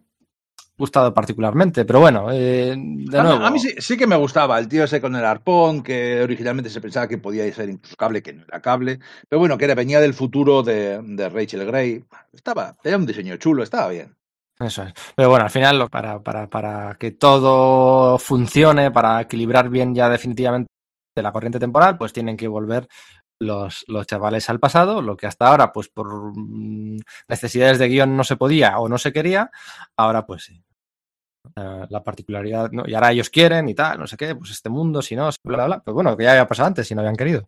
gustado 0.79 1.13
particularmente, 1.13 1.85
pero 1.85 1.99
bueno, 1.99 2.31
eh, 2.31 2.76
de 2.76 3.19
A 3.19 3.24
mí, 3.24 3.29
nuevo. 3.29 3.45
a 3.45 3.51
mí 3.51 3.60
sí, 3.60 3.76
sí 3.78 3.97
que 3.97 4.08
me 4.08 4.15
gustaba 4.15 4.58
el 4.58 4.67
tío 4.67 4.83
ese 4.85 4.99
con 5.01 5.15
el 5.15 5.26
arpón, 5.26 5.83
que 5.83 6.22
originalmente 6.24 6.69
se 6.72 6.81
pensaba 6.81 7.08
que 7.08 7.17
podía 7.19 7.51
ser 7.53 7.69
incluso 7.69 7.95
cable, 7.95 8.24
que 8.24 8.33
no 8.33 8.44
era 8.47 8.62
cable, 8.62 8.99
pero 9.28 9.40
bueno, 9.40 9.58
que 9.58 9.65
era, 9.65 9.76
venía 9.76 9.99
del 9.99 10.13
futuro 10.15 10.63
de, 10.63 10.99
de 11.03 11.29
Rachel 11.29 11.65
Gray. 11.65 12.03
Estaba, 12.33 12.76
era 12.83 12.97
un 12.97 13.06
diseño 13.06 13.38
chulo, 13.38 13.62
estaba 13.63 13.90
bien. 13.90 14.15
Eso 14.60 14.83
es. 14.83 14.94
Pero 15.15 15.29
bueno, 15.29 15.45
al 15.45 15.51
final, 15.51 15.88
para, 15.90 16.22
para, 16.22 16.49
para 16.49 16.95
que 16.99 17.12
todo 17.12 18.17
funcione, 18.17 18.92
para 18.92 19.22
equilibrar 19.22 19.69
bien 19.69 19.95
ya 19.95 20.10
definitivamente 20.10 20.69
la 21.15 21.31
corriente 21.31 21.60
temporal, 21.60 21.97
pues 21.97 22.13
tienen 22.13 22.38
que 22.38 22.47
volver 22.47 22.88
los, 23.40 23.85
los 23.88 24.06
chavales 24.08 24.49
al 24.49 24.60
pasado, 24.60 25.01
lo 25.01 25.15
que 25.17 25.28
hasta 25.28 25.47
ahora, 25.47 25.72
pues 25.72 25.90
por 25.90 26.33
mm, 26.35 26.99
necesidades 27.28 27.79
de 27.79 27.88
guion 27.88 28.15
no 28.17 28.24
se 28.24 28.35
podía 28.35 28.78
o 28.79 28.90
no 28.90 28.97
se 28.97 29.13
quería, 29.13 29.49
ahora 29.97 30.26
pues 30.26 30.44
sí. 30.44 30.62
Eh, 31.56 31.88
la 31.90 32.04
particularidad, 32.04 32.70
y 32.86 32.94
ahora 32.94 33.12
ellos 33.12 33.30
quieren 33.30 33.70
y 33.70 33.76
tal, 33.76 34.00
no 34.00 34.08
sé 34.08 34.18
qué, 34.18 34.36
pues 34.36 34.52
este 34.52 34.70
mundo, 34.70 35.02
si 35.02 35.16
no, 35.16 35.30
bla, 35.44 35.58
bla, 35.58 35.66
bla. 35.66 35.84
Pero 35.84 35.96
bueno, 35.96 36.16
que 36.16 36.24
ya 36.24 36.32
había 36.32 36.48
pasado 36.48 36.68
antes, 36.68 36.88
si 36.88 36.96
no 36.96 37.02
habían 37.02 37.16
querido. 37.16 37.48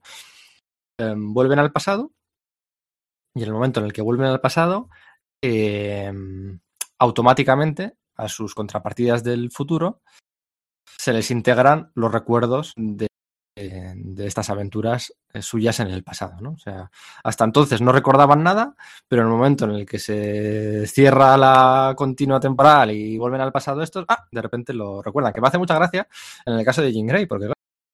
Eh, 0.98 1.14
vuelven 1.18 1.60
al 1.60 1.72
pasado, 1.72 2.12
y 3.36 3.42
en 3.42 3.48
el 3.48 3.54
momento 3.54 3.80
en 3.80 3.88
el 3.88 3.94
que 3.94 4.02
vuelven 4.02 4.28
al 4.28 4.42
pasado, 4.42 4.90
eh, 5.42 6.12
automáticamente 7.00 7.96
a 8.16 8.28
sus 8.28 8.54
contrapartidas 8.54 9.24
del 9.24 9.52
futuro 9.52 10.02
se 10.98 11.14
les 11.14 11.32
integran 11.32 11.92
los 11.96 12.12
recuerdos 12.12 12.74
de, 12.76 13.08
de- 13.70 13.94
de 13.96 14.28
estas 14.28 14.50
aventuras 14.50 15.14
eh, 15.34 15.42
suyas 15.42 15.80
en 15.80 15.88
el 15.88 16.04
pasado, 16.04 16.40
¿no? 16.42 16.52
O 16.52 16.58
sea, 16.58 16.90
hasta 17.24 17.44
entonces 17.46 17.82
no 17.82 17.92
recordaban 17.92 18.44
nada, 18.44 18.76
pero 19.08 19.22
en 19.22 19.28
el 19.30 19.34
momento 19.34 19.66
en 19.66 19.72
el 19.72 19.86
que 19.86 20.00
se 20.00 20.86
cierra 20.88 21.38
la 21.38 21.94
continua 21.96 22.40
temporal 22.40 22.92
y 22.92 23.18
vuelven 23.18 23.42
al 23.42 23.52
pasado 23.52 23.82
estos, 23.82 24.06
ah, 24.08 24.26
de 24.32 24.42
repente 24.42 24.74
lo 24.74 25.02
recuerdan, 25.02 25.34
que 25.34 25.42
me 25.42 25.48
hace 25.48 25.58
mucha 25.58 25.76
gracia 25.76 26.08
en 26.46 26.54
el 26.54 26.66
caso 26.66 26.82
de 26.82 26.92
Jean 26.92 27.08
Grey, 27.08 27.26
porque 27.26 27.52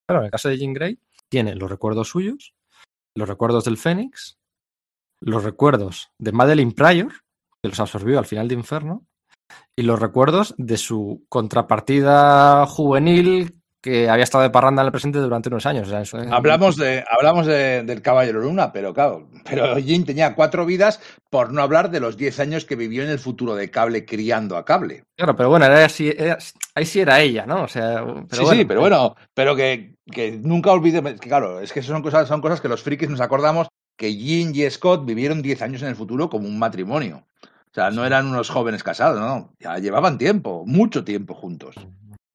claro, 0.08 0.22
en 0.22 0.26
el 0.26 0.32
caso 0.32 0.50
de 0.50 0.58
Jean 0.58 0.74
Grey 0.74 1.00
tiene 1.30 1.56
los 1.56 1.70
recuerdos 1.70 2.10
suyos, 2.10 2.54
los 3.16 3.28
recuerdos 3.28 3.66
del 3.66 3.78
Fénix, 3.78 4.38
los 5.22 5.44
recuerdos 5.44 6.12
de 6.20 6.32
Madeline 6.32 6.74
Pryor, 6.74 7.12
que 7.62 7.70
los 7.70 7.80
absorbió 7.80 8.20
al 8.20 8.26
final 8.26 8.48
de 8.48 8.56
Inferno, 8.56 9.06
y 9.76 9.84
los 9.84 10.00
recuerdos 10.00 10.54
de 10.58 10.78
su 10.78 11.26
contrapartida 11.30 12.66
juvenil 12.68 13.62
que 13.88 14.10
había 14.10 14.24
estado 14.24 14.44
de 14.44 14.50
parranda 14.50 14.82
en 14.82 14.88
el 14.88 14.92
presente 14.92 15.20
durante 15.20 15.50
unos 15.50 15.66
años. 15.66 15.88
O 15.88 15.90
sea, 15.92 16.02
eso 16.02 16.18
es- 16.20 16.32
Hablamos, 16.32 16.76
de, 16.78 17.04
hablamos 17.10 17.46
de- 17.46 17.84
del 17.84 18.02
Caballero 18.02 18.42
Luna, 18.42 18.72
pero 18.72 18.94
claro, 18.94 19.28
pero 19.50 19.76
Jin 19.78 20.06
tenía 20.06 20.36
cuatro 20.36 20.66
vidas, 20.66 21.00
por 21.30 21.54
no 21.54 21.62
hablar 21.62 21.90
de 21.90 22.00
los 22.00 22.18
diez 22.18 22.40
años 22.40 22.66
que 22.66 22.76
vivió 22.76 23.04
en 23.04 23.10
el 23.10 23.20
futuro 23.20 23.56
de 23.56 23.70
Cable 23.72 24.06
criando 24.06 24.58
a 24.58 24.66
Cable. 24.66 25.04
Claro, 25.16 25.36
pero 25.36 25.50
bueno, 25.50 25.66
era 25.66 25.86
así- 25.86 26.14
era- 26.18 26.38
ahí 26.76 26.86
sí 26.86 27.00
era 27.00 27.20
ella, 27.22 27.46
¿no? 27.46 27.64
O 27.64 27.68
sea, 27.68 28.04
pero 28.06 28.26
sí, 28.32 28.42
bueno, 28.44 28.60
sí, 28.62 28.66
pero 28.66 28.80
bueno, 28.82 29.16
pero 29.34 29.56
que, 29.56 29.96
que 30.12 30.32
nunca 30.42 30.72
olvidemos, 30.72 31.14
que 31.14 31.28
claro, 31.30 31.60
es 31.62 31.72
que 31.74 31.82
son 31.82 32.02
cosas, 32.02 32.28
son 32.28 32.42
cosas 32.42 32.62
que 32.62 32.68
los 32.70 32.82
frikis 32.84 33.10
nos 33.10 33.22
acordamos 33.22 33.68
que 33.98 34.12
Jin 34.12 34.52
y 34.54 34.70
Scott 34.70 35.06
vivieron 35.06 35.42
10 35.42 35.62
años 35.62 35.82
en 35.82 35.88
el 35.88 35.96
futuro 35.96 36.30
como 36.30 36.48
un 36.48 36.60
matrimonio. 36.60 37.24
O 37.44 37.74
sea, 37.74 37.90
no 37.92 38.06
eran 38.06 38.28
unos 38.28 38.50
jóvenes 38.50 38.84
casados, 38.84 39.20
no, 39.20 39.54
ya 39.60 39.78
llevaban 39.78 40.18
tiempo, 40.18 40.64
mucho 40.66 41.04
tiempo 41.04 41.34
juntos. 41.36 41.76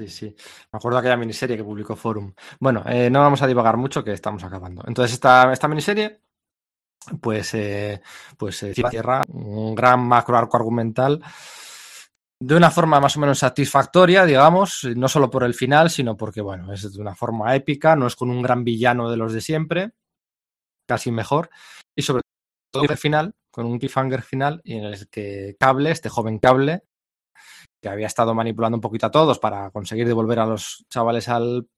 Sí, 0.03 0.09
sí. 0.09 0.37
Me 0.73 0.77
acuerdo 0.79 0.97
de 0.97 1.01
aquella 1.01 1.17
miniserie 1.17 1.57
que 1.57 1.65
publicó 1.65 1.95
Forum. 1.95 2.33
Bueno, 2.59 2.83
eh, 2.87 3.09
no 3.11 3.21
vamos 3.21 3.43
a 3.43 3.47
divagar 3.47 3.77
mucho 3.77 4.03
que 4.03 4.13
estamos 4.13 4.43
acabando. 4.43 4.83
Entonces, 4.87 5.15
esta, 5.15 5.53
esta 5.53 5.69
miniserie, 5.69 6.21
pues, 7.21 7.55
eh, 7.55 8.01
pues 8.37 8.63
eh, 8.65 8.75
cierra 8.75 9.23
un 9.29 9.75
gran 9.75 10.01
macro 10.01 10.37
arco 10.37 10.57
argumental 10.57 11.23
de 12.41 12.57
una 12.57 12.73
forma 12.73 12.99
más 12.99 13.17
o 13.17 13.21
menos 13.21 13.39
satisfactoria, 13.39 14.25
digamos, 14.25 14.89
no 14.97 15.07
solo 15.07 15.31
por 15.31 15.45
el 15.45 15.55
final, 15.55 15.91
sino 15.91 16.17
porque, 16.17 16.41
bueno, 16.41 16.73
es 16.73 16.93
de 16.93 17.01
una 17.01 17.15
forma 17.15 17.55
épica, 17.55 17.95
no 17.95 18.09
es 18.09 18.17
con 18.17 18.31
un 18.31 18.43
gran 18.43 18.65
villano 18.65 19.09
de 19.09 19.17
los 19.17 19.33
de 19.33 19.41
siempre, 19.41 19.93
casi 20.89 21.13
mejor, 21.13 21.51
y 21.95 22.03
sobre 22.03 22.23
todo 22.73 22.83
el 22.91 22.97
final, 22.97 23.37
con 23.53 23.67
un 23.67 23.79
cliffhanger 23.79 24.23
final, 24.23 24.61
en 24.65 24.83
el 24.83 25.09
que 25.09 25.55
Cable, 25.61 25.93
este 25.93 26.09
joven 26.09 26.41
Cable, 26.41 26.83
que 27.83 27.89
había 27.89 28.07
estado 28.07 28.33
manipulando 28.33 28.77
un 28.77 28.81
poquito 28.81 29.07
a 29.07 29.11
todos 29.11 29.41
para 29.41 29.71
conseguir 29.71 30.07
devolver 30.07 30.39
a 30.39 30.47
los 30.47 30.87
chavales 30.89 31.29
al, 31.29 31.69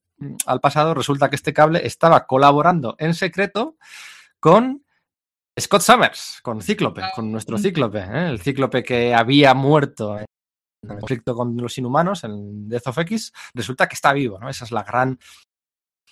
al 0.46 0.60
pasado, 0.60 0.92
resulta 0.92 1.30
que 1.30 1.36
este 1.36 1.54
cable 1.54 1.86
estaba 1.86 2.26
colaborando 2.26 2.94
en 2.98 3.14
secreto 3.14 3.76
con 4.38 4.84
Scott 5.58 5.80
Summers, 5.80 6.40
con 6.42 6.60
Cíclope, 6.60 7.02
con 7.14 7.32
nuestro 7.32 7.56
Cíclope, 7.56 8.00
¿eh? 8.00 8.28
el 8.28 8.40
Cíclope 8.40 8.82
que 8.82 9.14
había 9.14 9.54
muerto 9.54 10.18
en 10.18 10.26
el 10.82 10.98
conflicto 10.98 11.34
con 11.34 11.56
los 11.56 11.78
inhumanos, 11.78 12.24
en 12.24 12.68
Death 12.68 12.88
of 12.88 12.98
X, 12.98 13.32
resulta 13.54 13.88
que 13.88 13.94
está 13.94 14.12
vivo, 14.12 14.38
¿no? 14.38 14.50
Esa 14.50 14.66
es 14.66 14.72
la 14.72 14.82
gran 14.82 15.18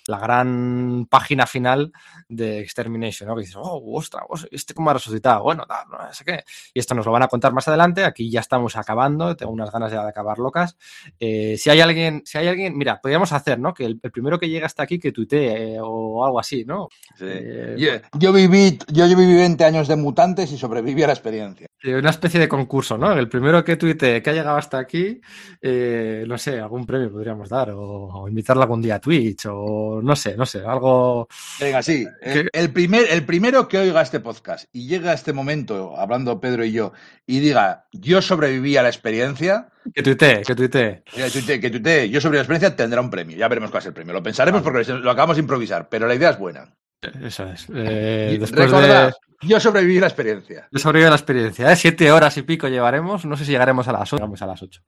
la 0.07 0.19
gran 0.19 1.05
página 1.09 1.47
final 1.47 1.91
de 2.27 2.59
Extermination, 2.59 3.29
¿no? 3.29 3.35
Que 3.35 3.41
dices, 3.41 3.55
oh, 3.57 3.81
ostras, 3.93 4.23
ostras, 4.27 4.49
¿este 4.51 4.73
cómo 4.73 4.89
ha 4.89 4.93
resucitado? 4.93 5.43
Bueno, 5.43 5.65
tal, 5.65 5.85
no 5.89 6.13
sé 6.13 6.25
qué. 6.25 6.43
Y 6.73 6.79
esto 6.79 6.95
nos 6.95 7.05
lo 7.05 7.11
van 7.11 7.23
a 7.23 7.27
contar 7.27 7.53
más 7.53 7.67
adelante. 7.67 8.03
Aquí 8.03 8.29
ya 8.29 8.39
estamos 8.41 8.75
acabando, 8.75 9.35
tengo 9.35 9.51
unas 9.51 9.71
ganas 9.71 9.91
ya 9.91 10.03
de 10.03 10.09
acabar 10.09 10.39
locas. 10.39 10.77
Eh, 11.19 11.55
si 11.57 11.69
hay 11.69 11.81
alguien, 11.81 12.21
si 12.25 12.37
hay 12.37 12.47
alguien, 12.47 12.77
mira, 12.77 12.99
podríamos 13.01 13.31
hacer, 13.31 13.59
¿no? 13.59 13.73
Que 13.73 13.85
el, 13.85 13.99
el 14.01 14.11
primero 14.11 14.39
que 14.39 14.49
llega 14.49 14.65
hasta 14.65 14.83
aquí 14.83 14.99
que 14.99 15.11
tuitee 15.11 15.75
eh, 15.75 15.77
o 15.81 16.25
algo 16.25 16.39
así, 16.39 16.65
¿no? 16.65 16.89
Sí. 17.15 17.25
Eh, 17.27 17.75
Yo, 17.77 17.91
yo 18.19 18.33
viví, 18.33 18.77
yo, 18.87 19.05
yo 19.07 19.17
viví 19.17 19.35
20 19.35 19.63
años 19.63 19.87
de 19.87 19.95
mutantes 19.95 20.51
y 20.51 20.57
sobreviví 20.57 21.03
a 21.03 21.07
la 21.07 21.13
experiencia. 21.13 21.67
Una 21.85 22.11
especie 22.11 22.39
de 22.39 22.47
concurso, 22.47 22.97
¿no? 22.97 23.11
El 23.11 23.27
primero 23.27 23.61
que 23.63 23.75
tuite 23.75 24.21
que 24.21 24.29
ha 24.29 24.33
llegado 24.33 24.55
hasta 24.57 24.77
aquí, 24.77 25.19
eh, 25.61 26.23
no 26.25 26.37
sé, 26.37 26.57
algún 26.59 26.85
premio 26.85 27.11
podríamos 27.11 27.49
dar, 27.49 27.71
o, 27.71 27.81
o 27.81 28.29
invitarlo 28.29 28.61
algún 28.63 28.81
día 28.81 28.95
a 28.95 28.99
Twitch, 29.01 29.47
o 29.49 29.92
no 30.01 30.15
sé, 30.15 30.35
no 30.35 30.45
sé, 30.45 30.59
algo. 30.65 31.27
Venga, 31.59 31.81
sí. 31.83 32.07
El, 32.21 32.49
el 32.53 32.71
primer, 32.71 33.05
el 33.09 33.25
primero 33.25 33.67
que 33.67 33.77
oiga 33.77 34.01
este 34.01 34.19
podcast 34.19 34.65
y 34.73 34.87
llega 34.87 35.11
a 35.11 35.15
este 35.15 35.33
momento, 35.33 35.97
hablando 35.97 36.39
Pedro 36.39 36.63
y 36.65 36.71
yo, 36.71 36.93
y 37.25 37.39
diga, 37.39 37.85
yo 37.91 38.21
sobreviví 38.21 38.77
a 38.77 38.83
la 38.83 38.89
experiencia, 38.89 39.69
Que 39.93 40.01
tuitee, 40.03 40.41
que 40.41 40.55
tuitee. 40.55 41.03
que 41.13 41.29
tuitee, 41.29 41.59
que 41.59 41.69
tuitee, 41.69 42.09
yo 42.09 42.19
sobreviví 42.21 42.37
a 42.37 42.41
la 42.41 42.43
experiencia, 42.43 42.75
tendrá 42.75 43.01
un 43.01 43.09
premio. 43.09 43.37
Ya 43.37 43.47
veremos 43.47 43.69
cuál 43.71 43.81
es 43.81 43.87
el 43.87 43.93
premio. 43.93 44.13
Lo 44.13 44.23
pensaremos 44.23 44.61
porque 44.61 44.83
lo 44.91 45.11
acabamos 45.11 45.35
de 45.37 45.41
improvisar, 45.41 45.89
pero 45.89 46.07
la 46.07 46.15
idea 46.15 46.31
es 46.31 46.39
buena. 46.39 46.73
Eso 47.21 47.45
es. 47.47 47.67
Eh, 47.73 48.37
después 48.39 48.71
recordad, 48.71 49.07
de, 49.07 49.47
yo 49.47 49.59
sobreviví 49.59 49.97
a 49.97 50.01
la 50.01 50.07
experiencia. 50.07 50.67
de 50.71 50.79
sobrevivir 50.79 51.07
a 51.07 51.09
la 51.11 51.15
experiencia, 51.17 51.71
¿eh? 51.71 51.75
siete 51.75 52.11
horas 52.11 52.37
y 52.37 52.43
pico 52.43 52.67
llevaremos. 52.69 53.25
No 53.25 53.35
sé 53.35 53.45
si 53.45 53.51
llegaremos 53.51 53.87
a 53.87 53.91
las 53.91 54.01
ocho. 54.13 54.17
Llegamos 54.17 54.41
a 54.41 54.45
las 54.47 54.61
ocho. 54.61 54.81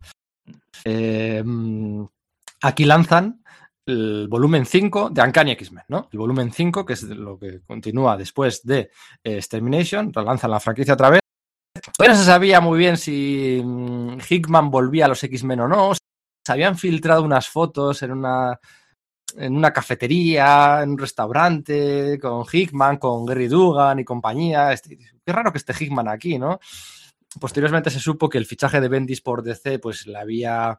Eh, 0.86 1.42
mm, 1.44 2.06
aquí 2.62 2.86
lanzan 2.86 3.44
el 3.86 4.28
volumen 4.28 4.66
5 4.66 5.10
de 5.12 5.22
Uncanny 5.22 5.52
X-Men, 5.52 5.84
¿no? 5.90 6.10
El 6.12 6.20
volumen 6.20 6.52
5, 6.52 6.86
que 6.86 6.94
es 6.94 7.04
lo 7.04 7.38
que 7.38 7.62
continúa 7.62 8.18
después 8.18 8.64
de 8.64 8.80
eh, 9.24 9.38
Extermination, 9.38 10.12
relanzan 10.12 10.52
la 10.52 10.60
franquicia 10.60 10.96
otra 10.96 11.12
vez. 11.12 11.22
Todavía 11.96 12.14
no 12.14 12.20
se 12.20 12.26
sabía 12.26 12.62
muy 12.62 12.80
bien 12.80 12.98
si 12.98 13.62
mm, 13.64 14.18
Hickman 14.28 14.72
volvía 14.72 15.06
a 15.06 15.10
los 15.10 15.24
X-Men 15.24 15.62
o 15.62 15.68
no. 15.68 15.94
Se 15.94 16.52
habían 16.52 16.78
filtrado 16.78 17.24
unas 17.24 17.48
fotos 17.48 18.02
en 18.02 18.12
una, 18.12 18.60
en 19.36 19.56
una 19.56 19.72
cafetería, 19.72 20.82
en 20.82 20.92
un 20.92 20.98
restaurante, 20.98 22.18
con 22.20 22.46
Hickman, 22.52 22.98
con 22.98 23.26
Gary 23.26 23.48
Dugan 23.48 24.00
y 24.00 24.06
compañía. 24.06 24.72
Este- 24.72 24.98
qué 24.98 25.32
raro 25.32 25.52
que 25.52 25.58
esté 25.60 25.74
Hickman 25.78 26.08
aquí, 26.08 26.40
¿no? 26.40 26.60
Posteriormente 27.40 27.90
se 27.90 28.00
supo 28.00 28.30
que 28.30 28.38
el 28.38 28.46
fichaje 28.46 28.80
de 28.80 28.88
Bendis 28.88 29.22
por 29.22 29.44
DC 29.44 29.80
pues 29.80 30.08
le 30.08 30.18
había 30.18 30.78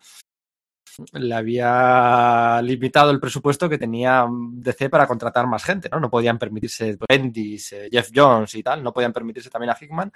le 1.12 1.34
había 1.34 2.60
limitado 2.62 3.10
el 3.10 3.20
presupuesto 3.20 3.68
que 3.68 3.78
tenía 3.78 4.26
DC 4.30 4.88
para 4.90 5.06
contratar 5.06 5.46
más 5.46 5.64
gente, 5.64 5.88
¿no? 5.90 6.00
No 6.00 6.10
podían 6.10 6.38
permitirse 6.38 6.96
Bendis, 7.08 7.72
eh, 7.72 7.88
Jeff 7.90 8.10
Jones 8.14 8.54
y 8.54 8.62
tal, 8.62 8.82
no 8.82 8.92
podían 8.92 9.12
permitirse 9.12 9.50
también 9.50 9.70
a 9.70 9.76
Hickman 9.80 10.12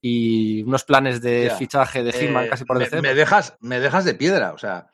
y 0.00 0.62
unos 0.62 0.84
planes 0.84 1.20
de 1.20 1.52
fichaje 1.58 2.02
de 2.02 2.10
Hickman 2.10 2.44
Eh, 2.44 2.48
casi 2.48 2.64
por 2.64 2.78
me, 2.78 2.84
DC. 2.84 2.96
me 2.96 3.02
pues, 3.02 3.16
dejas, 3.16 3.56
me 3.60 3.80
dejas 3.80 4.04
de 4.04 4.14
piedra. 4.14 4.52
O 4.52 4.58
sea, 4.58 4.88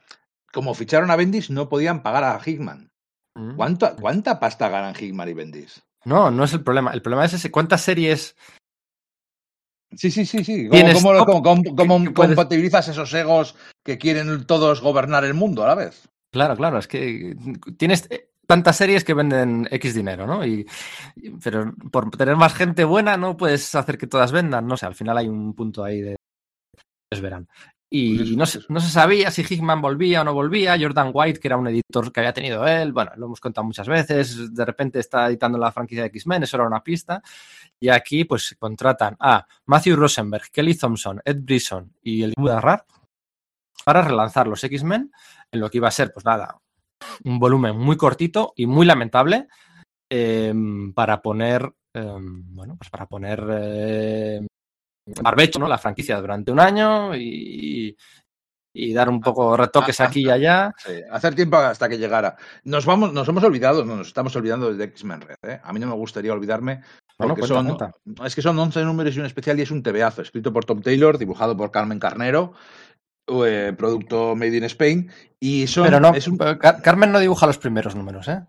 como 0.53 0.75
ficharon 0.75 1.11
a 1.11 1.17
Bendis, 1.17 1.51
no 1.51 1.69
podían 1.69 2.03
pagar 2.03 2.25
a 2.25 2.41
Hickman. 2.45 2.91
mm. 3.35 3.57
¿Cuánta, 3.57 3.97
¿Cuánta 3.97 4.41
pasta 4.41 4.69
ganan 4.69 4.95
Hickman 4.99 5.29
y 5.29 5.35
Bendis? 5.35 5.83
No, 6.05 6.31
no 6.31 6.45
es 6.45 6.53
el 6.53 6.63
problema. 6.63 6.93
El 6.93 7.03
problema 7.03 7.25
es 7.25 7.35
ese, 7.35 7.51
¿cuántas 7.51 7.83
series 7.83 8.37
Sí, 9.97 10.11
sí, 10.11 10.25
sí, 10.25 10.45
sí. 10.45 10.69
¿Cómo, 10.69 10.71
Tienes 10.83 10.95
cómo, 10.95 11.13
lo- 11.13 11.19
top 11.19 11.27
cómo- 11.43 11.43
cómo 11.43 11.63
que- 11.99 12.05
que 12.05 12.11
puedes- 12.13 12.37
compatibilizas 12.37 12.89
esos 12.89 13.13
egos 13.15 13.57
que 13.85 13.99
quieren 13.99 14.47
todos 14.47 14.81
gobernar 14.81 15.25
el 15.25 15.35
mundo 15.35 15.65
a 15.65 15.69
la 15.69 15.75
vez? 15.75 16.09
Claro, 16.33 16.57
claro, 16.57 16.79
es 16.79 16.87
que 16.87 17.35
tienes 17.77 18.09
tantas 18.47 18.77
series 18.77 19.03
que 19.05 19.15
venden 19.15 19.67
X 19.71 19.95
dinero, 19.95 20.27
¿no? 20.27 20.45
Y, 20.47 20.67
y- 21.17 21.31
pero 21.43 21.73
por 21.91 22.11
tener 22.11 22.37
más 22.37 22.55
gente 22.55 22.85
buena 22.85 23.17
no 23.17 23.37
puedes 23.37 23.75
hacer 23.75 23.99
que 23.99 24.07
todas 24.07 24.31
vendan, 24.31 24.67
no 24.67 24.77
sé, 24.77 24.87
al 24.87 24.95
final 24.95 25.19
hay 25.19 25.29
un 25.29 25.55
punto 25.55 25.83
ahí 25.83 26.01
de 26.01 26.17
ellos 27.13 27.23
verán. 27.23 27.49
Y 27.93 28.17
Pues 28.17 28.29
eso, 28.29 28.39
no, 28.39 28.47
se, 28.47 28.59
eso. 28.59 28.67
no 28.71 28.81
se 28.81 28.89
sabía 28.89 29.33
si 29.33 29.43
Hickman 29.43 29.83
volvía 29.83 30.21
o 30.21 30.25
no 30.25 30.33
volvía, 30.33 30.79
Jordan 30.81 31.11
White, 31.13 31.41
que 31.41 31.49
era 31.49 31.57
un 31.57 31.67
editor 31.67 32.13
que 32.13 32.21
había 32.21 32.33
tenido 32.33 32.65
él, 32.65 32.93
bueno, 32.93 33.11
lo 33.17 33.27
hemos 33.27 33.41
contado 33.41 33.67
muchas 33.67 33.89
veces, 33.89 34.55
de 34.55 34.65
repente 34.65 35.01
está 35.01 35.27
editando 35.27 35.59
la 35.59 35.73
franquicia 35.73 36.05
de 36.05 36.09
X-Men, 36.09 36.45
eso 36.45 36.57
era 36.57 36.69
una 36.69 36.85
pista, 36.85 37.21
y 37.81 37.89
aquí 37.89 38.25
pues 38.25 38.55
contratan 38.61 39.17
a 39.19 39.45
Matthew 39.67 39.97
Rosenberg, 39.97 40.51
Kelly 40.53 40.77
Thompson, 40.77 41.21
Ed 41.25 41.39
Brisson 41.41 41.93
y 42.01 42.23
el 42.23 42.33
Rar 42.37 42.87
para 43.85 44.03
relanzar 44.03 44.47
los 44.47 44.63
X-Men 44.63 45.11
en 45.51 45.61
lo 45.61 45.69
que 45.69 45.79
iba 45.79 45.89
a 45.89 45.93
ser, 45.93 46.13
pues 46.13 46.25
nada, 46.25 46.61
un 47.25 47.41
volumen 47.41 47.77
muy 47.77 47.97
cortito 47.97 48.53
y 48.55 48.67
muy 48.67 48.87
lamentable 48.87 49.49
eh, 50.09 50.55
para 50.95 51.21
poner, 51.21 51.73
eh, 51.95 52.17
bueno, 52.21 52.77
pues 52.77 52.89
para 52.89 53.07
poner 53.07 53.45
eh, 53.51 54.47
barbecho, 55.23 55.59
¿no? 55.59 55.69
La 55.69 55.79
franquicia 55.79 56.21
durante 56.21 56.51
un 56.53 56.61
año 56.61 57.15
y, 57.17 57.97
y 58.75 58.93
dar 58.93 59.09
un 59.09 59.21
poco 59.21 59.57
retoques 59.57 60.01
aquí 60.01 60.23
y 60.27 60.31
allá. 60.31 60.73
Sí, 60.79 60.93
hacer 61.11 61.35
tiempo 61.35 61.57
hasta 61.57 61.89
que 61.89 61.99
llegara. 61.99 62.37
Nos 62.65 62.85
vamos, 62.87 63.13
nos 63.13 63.29
hemos 63.29 63.43
olvidado, 63.45 63.85
no, 63.85 63.97
nos 63.97 64.09
estamos 64.09 64.35
olvidando 64.37 64.73
de 64.73 64.85
X-Men 64.85 65.21
Red. 65.23 65.37
¿eh? 65.51 65.61
A 65.63 65.73
mí 65.73 65.81
no 65.81 65.87
me 65.89 65.95
gustaría 65.95 66.33
olvidarme 66.33 66.83
Bueno, 67.19 67.35
porque 67.35 67.53
cuenta, 67.53 67.55
son, 67.79 67.93
cuenta. 68.05 68.27
es 68.27 68.35
que 68.35 68.43
son 68.43 68.59
11 68.59 68.83
números 68.85 69.17
y 69.17 69.21
un 69.21 69.27
especial 69.27 69.59
y 69.59 69.63
es 69.63 69.71
un 69.71 69.83
tebeazo, 69.83 70.23
escrito 70.23 70.53
por 70.53 70.65
Tom 70.65 70.81
Taylor, 70.83 71.19
dibujado 71.19 71.57
por 71.57 71.71
Carmen 71.71 71.99
Carnero, 71.99 72.53
eh, 73.47 73.73
producto 73.77 74.35
Made 74.37 74.57
in 74.57 74.65
Spain 74.65 75.11
y 75.39 75.67
son 75.67 75.85
Pero 75.85 76.01
no, 76.01 76.15
es 76.15 76.27
un- 76.29 76.37
Car- 76.39 76.83
Carmen 76.83 77.13
no 77.13 77.19
dibuja 77.21 77.47
los 77.47 77.59
primeros 77.59 77.95
números, 77.95 78.27
¿eh? 78.29 78.41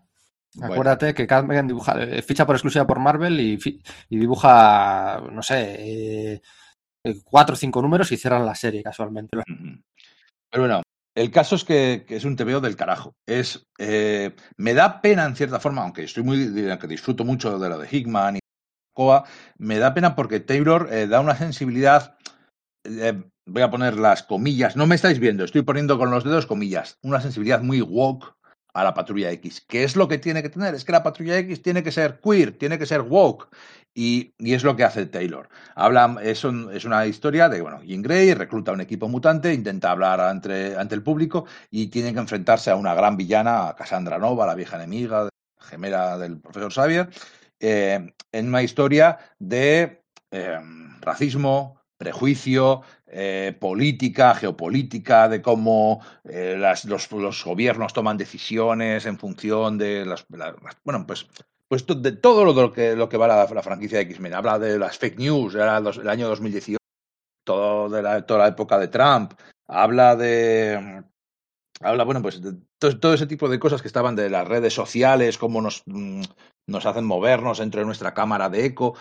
Bueno. 0.54 0.74
Acuérdate 0.74 1.14
que 1.14 1.26
Carmen 1.26 1.66
dibuja, 1.66 2.00
eh, 2.02 2.22
ficha 2.22 2.44
por 2.44 2.56
exclusiva 2.56 2.86
por 2.86 2.98
Marvel 2.98 3.40
y, 3.40 3.58
dibuja, 4.10 5.22
no 5.32 5.42
sé, 5.42 5.76
eh, 5.78 6.42
eh, 7.04 7.14
cuatro 7.24 7.54
o 7.54 7.56
cinco 7.56 7.80
números 7.80 8.12
y 8.12 8.16
cierran 8.16 8.44
la 8.44 8.54
serie 8.54 8.82
casualmente. 8.82 9.38
Pero 10.50 10.62
bueno, 10.62 10.82
el 11.14 11.30
caso 11.30 11.56
es 11.56 11.64
que, 11.64 12.04
que 12.06 12.16
es 12.16 12.24
un 12.24 12.36
TVO 12.36 12.60
del 12.60 12.76
carajo. 12.76 13.14
Es, 13.26 13.66
eh, 13.78 14.34
me 14.56 14.74
da 14.74 15.00
pena 15.02 15.26
en 15.26 15.36
cierta 15.36 15.60
forma, 15.60 15.82
aunque 15.82 16.04
estoy 16.04 16.22
muy, 16.22 16.70
aunque 16.70 16.86
disfruto 16.86 17.24
mucho 17.24 17.58
de 17.58 17.68
lo 17.68 17.78
de 17.78 17.88
Hickman 17.90 18.36
y 18.36 18.40
Coa, 18.94 19.24
me 19.58 19.78
da 19.78 19.94
pena 19.94 20.14
porque 20.14 20.40
Taylor 20.40 20.88
eh, 20.90 21.06
da 21.06 21.20
una 21.20 21.36
sensibilidad. 21.36 22.16
eh, 22.84 23.22
voy 23.46 23.62
a 23.62 23.70
poner 23.70 23.96
las 23.96 24.22
comillas, 24.22 24.76
no 24.76 24.86
me 24.86 24.94
estáis 24.94 25.18
viendo, 25.18 25.44
estoy 25.44 25.62
poniendo 25.62 25.98
con 25.98 26.10
los 26.10 26.24
dedos 26.24 26.46
comillas, 26.46 26.98
una 27.02 27.20
sensibilidad 27.20 27.60
muy 27.60 27.80
woke 27.80 28.36
a 28.74 28.84
la 28.84 28.94
patrulla 28.94 29.30
X. 29.32 29.64
¿Qué 29.68 29.84
es 29.84 29.96
lo 29.96 30.08
que 30.08 30.18
tiene 30.18 30.42
que 30.42 30.48
tener? 30.48 30.74
Es 30.74 30.84
que 30.84 30.92
la 30.92 31.02
patrulla 31.02 31.38
X 31.38 31.62
tiene 31.62 31.82
que 31.82 31.92
ser 31.92 32.20
queer, 32.20 32.56
tiene 32.58 32.78
que 32.78 32.86
ser 32.86 33.02
woke. 33.02 33.48
Y, 33.94 34.34
y 34.38 34.54
es 34.54 34.64
lo 34.64 34.74
que 34.74 34.84
hace 34.84 35.04
Taylor. 35.04 35.50
Habla, 35.74 36.16
es, 36.22 36.44
es 36.44 36.84
una 36.86 37.04
historia 37.04 37.50
de, 37.50 37.60
bueno, 37.60 37.82
Jean 37.82 38.00
Grey 38.00 38.32
recluta 38.32 38.72
un 38.72 38.80
equipo 38.80 39.06
mutante, 39.06 39.52
intenta 39.52 39.90
hablar 39.90 40.18
ante, 40.18 40.74
ante 40.76 40.94
el 40.94 41.02
público 41.02 41.44
y 41.70 41.88
tiene 41.88 42.14
que 42.14 42.20
enfrentarse 42.20 42.70
a 42.70 42.76
una 42.76 42.94
gran 42.94 43.18
villana, 43.18 43.68
a 43.68 43.76
Cassandra 43.76 44.18
Nova, 44.18 44.46
la 44.46 44.54
vieja 44.54 44.76
enemiga, 44.76 45.28
gemela 45.60 46.16
del 46.16 46.40
profesor 46.40 46.72
Xavier, 46.72 47.10
eh, 47.60 48.14
en 48.32 48.48
una 48.48 48.62
historia 48.62 49.18
de 49.38 50.02
eh, 50.30 50.58
racismo, 51.02 51.81
prejuicio, 52.02 52.82
eh, 53.06 53.56
política, 53.60 54.34
geopolítica, 54.34 55.28
de 55.28 55.40
cómo 55.40 56.00
eh, 56.24 56.56
las- 56.58 56.84
los, 56.84 57.10
los 57.12 57.44
gobiernos 57.44 57.92
toman 57.92 58.16
decisiones 58.18 59.06
en 59.06 59.18
función 59.18 59.78
de 59.78 60.04
las, 60.04 60.26
la- 60.30 60.56
las- 60.64 60.76
bueno, 60.82 61.06
pues, 61.06 61.28
pues 61.68 61.86
de 61.86 62.12
todo 62.12 62.44
lo 62.44 62.72
que, 62.72 62.96
lo 62.96 63.08
que 63.08 63.16
va 63.16 63.28
la, 63.28 63.46
la 63.46 63.62
franquicia 63.62 63.98
de 63.98 64.04
X-Men. 64.04 64.34
Habla 64.34 64.58
de 64.58 64.78
las 64.78 64.98
fake 64.98 65.18
news, 65.18 65.54
era 65.54 65.78
el 65.78 66.08
año 66.08 66.26
2018, 66.28 66.78
todo 67.44 67.88
de 67.88 68.02
la, 68.02 68.26
toda 68.26 68.40
la 68.40 68.48
época 68.48 68.78
de 68.78 68.88
Trump. 68.88 69.34
Habla 69.68 70.16
de 70.16 71.02
habla, 71.80 72.04
bueno, 72.04 72.22
pues 72.22 72.40
de 72.42 72.54
todo, 72.78 72.98
todo 72.98 73.14
ese 73.14 73.26
tipo 73.26 73.48
de 73.48 73.58
cosas 73.58 73.82
que 73.82 73.88
estaban 73.88 74.16
de 74.16 74.30
las 74.30 74.46
redes 74.46 74.74
sociales, 74.74 75.38
cómo 75.38 75.60
nos, 75.60 75.82
mm, 75.86 76.22
nos 76.66 76.86
hacen 76.86 77.04
movernos 77.04 77.58
dentro 77.58 77.80
de 77.80 77.86
nuestra 77.86 78.14
cámara 78.14 78.48
de 78.48 78.66
eco. 78.66 78.94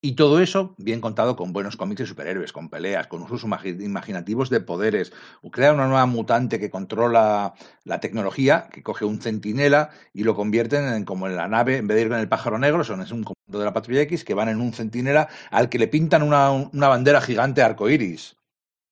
Y 0.00 0.12
todo 0.14 0.38
eso 0.40 0.76
bien 0.78 1.00
contado 1.00 1.34
con 1.34 1.52
buenos 1.52 1.76
cómics 1.76 1.98
de 1.98 2.06
superhéroes, 2.06 2.52
con 2.52 2.68
peleas, 2.68 3.08
con 3.08 3.22
usos 3.22 3.44
imagi- 3.44 3.82
imaginativos 3.82 4.48
de 4.48 4.60
poderes. 4.60 5.12
Crea 5.50 5.72
una 5.72 5.88
nueva 5.88 6.06
mutante 6.06 6.60
que 6.60 6.70
controla 6.70 7.54
la 7.82 7.98
tecnología, 7.98 8.68
que 8.72 8.84
coge 8.84 9.04
un 9.04 9.20
centinela 9.20 9.90
y 10.12 10.22
lo 10.22 10.36
convierten 10.36 10.84
en 10.84 11.04
como 11.04 11.26
en 11.26 11.34
la 11.34 11.48
nave, 11.48 11.78
en 11.78 11.88
vez 11.88 11.96
de 11.96 12.02
ir 12.02 12.08
con 12.10 12.18
el 12.20 12.28
pájaro 12.28 12.58
negro, 12.60 12.84
son 12.84 13.02
es 13.02 13.10
un 13.10 13.24
comando 13.24 13.58
de 13.58 13.64
la 13.64 13.72
patrulla 13.72 14.02
X 14.02 14.24
que 14.24 14.34
van 14.34 14.48
en 14.48 14.60
un 14.60 14.72
centinela 14.72 15.28
al 15.50 15.68
que 15.68 15.78
le 15.80 15.88
pintan 15.88 16.22
una, 16.22 16.52
una 16.52 16.88
bandera 16.88 17.20
gigante 17.20 17.62
arcoíris. 17.62 18.36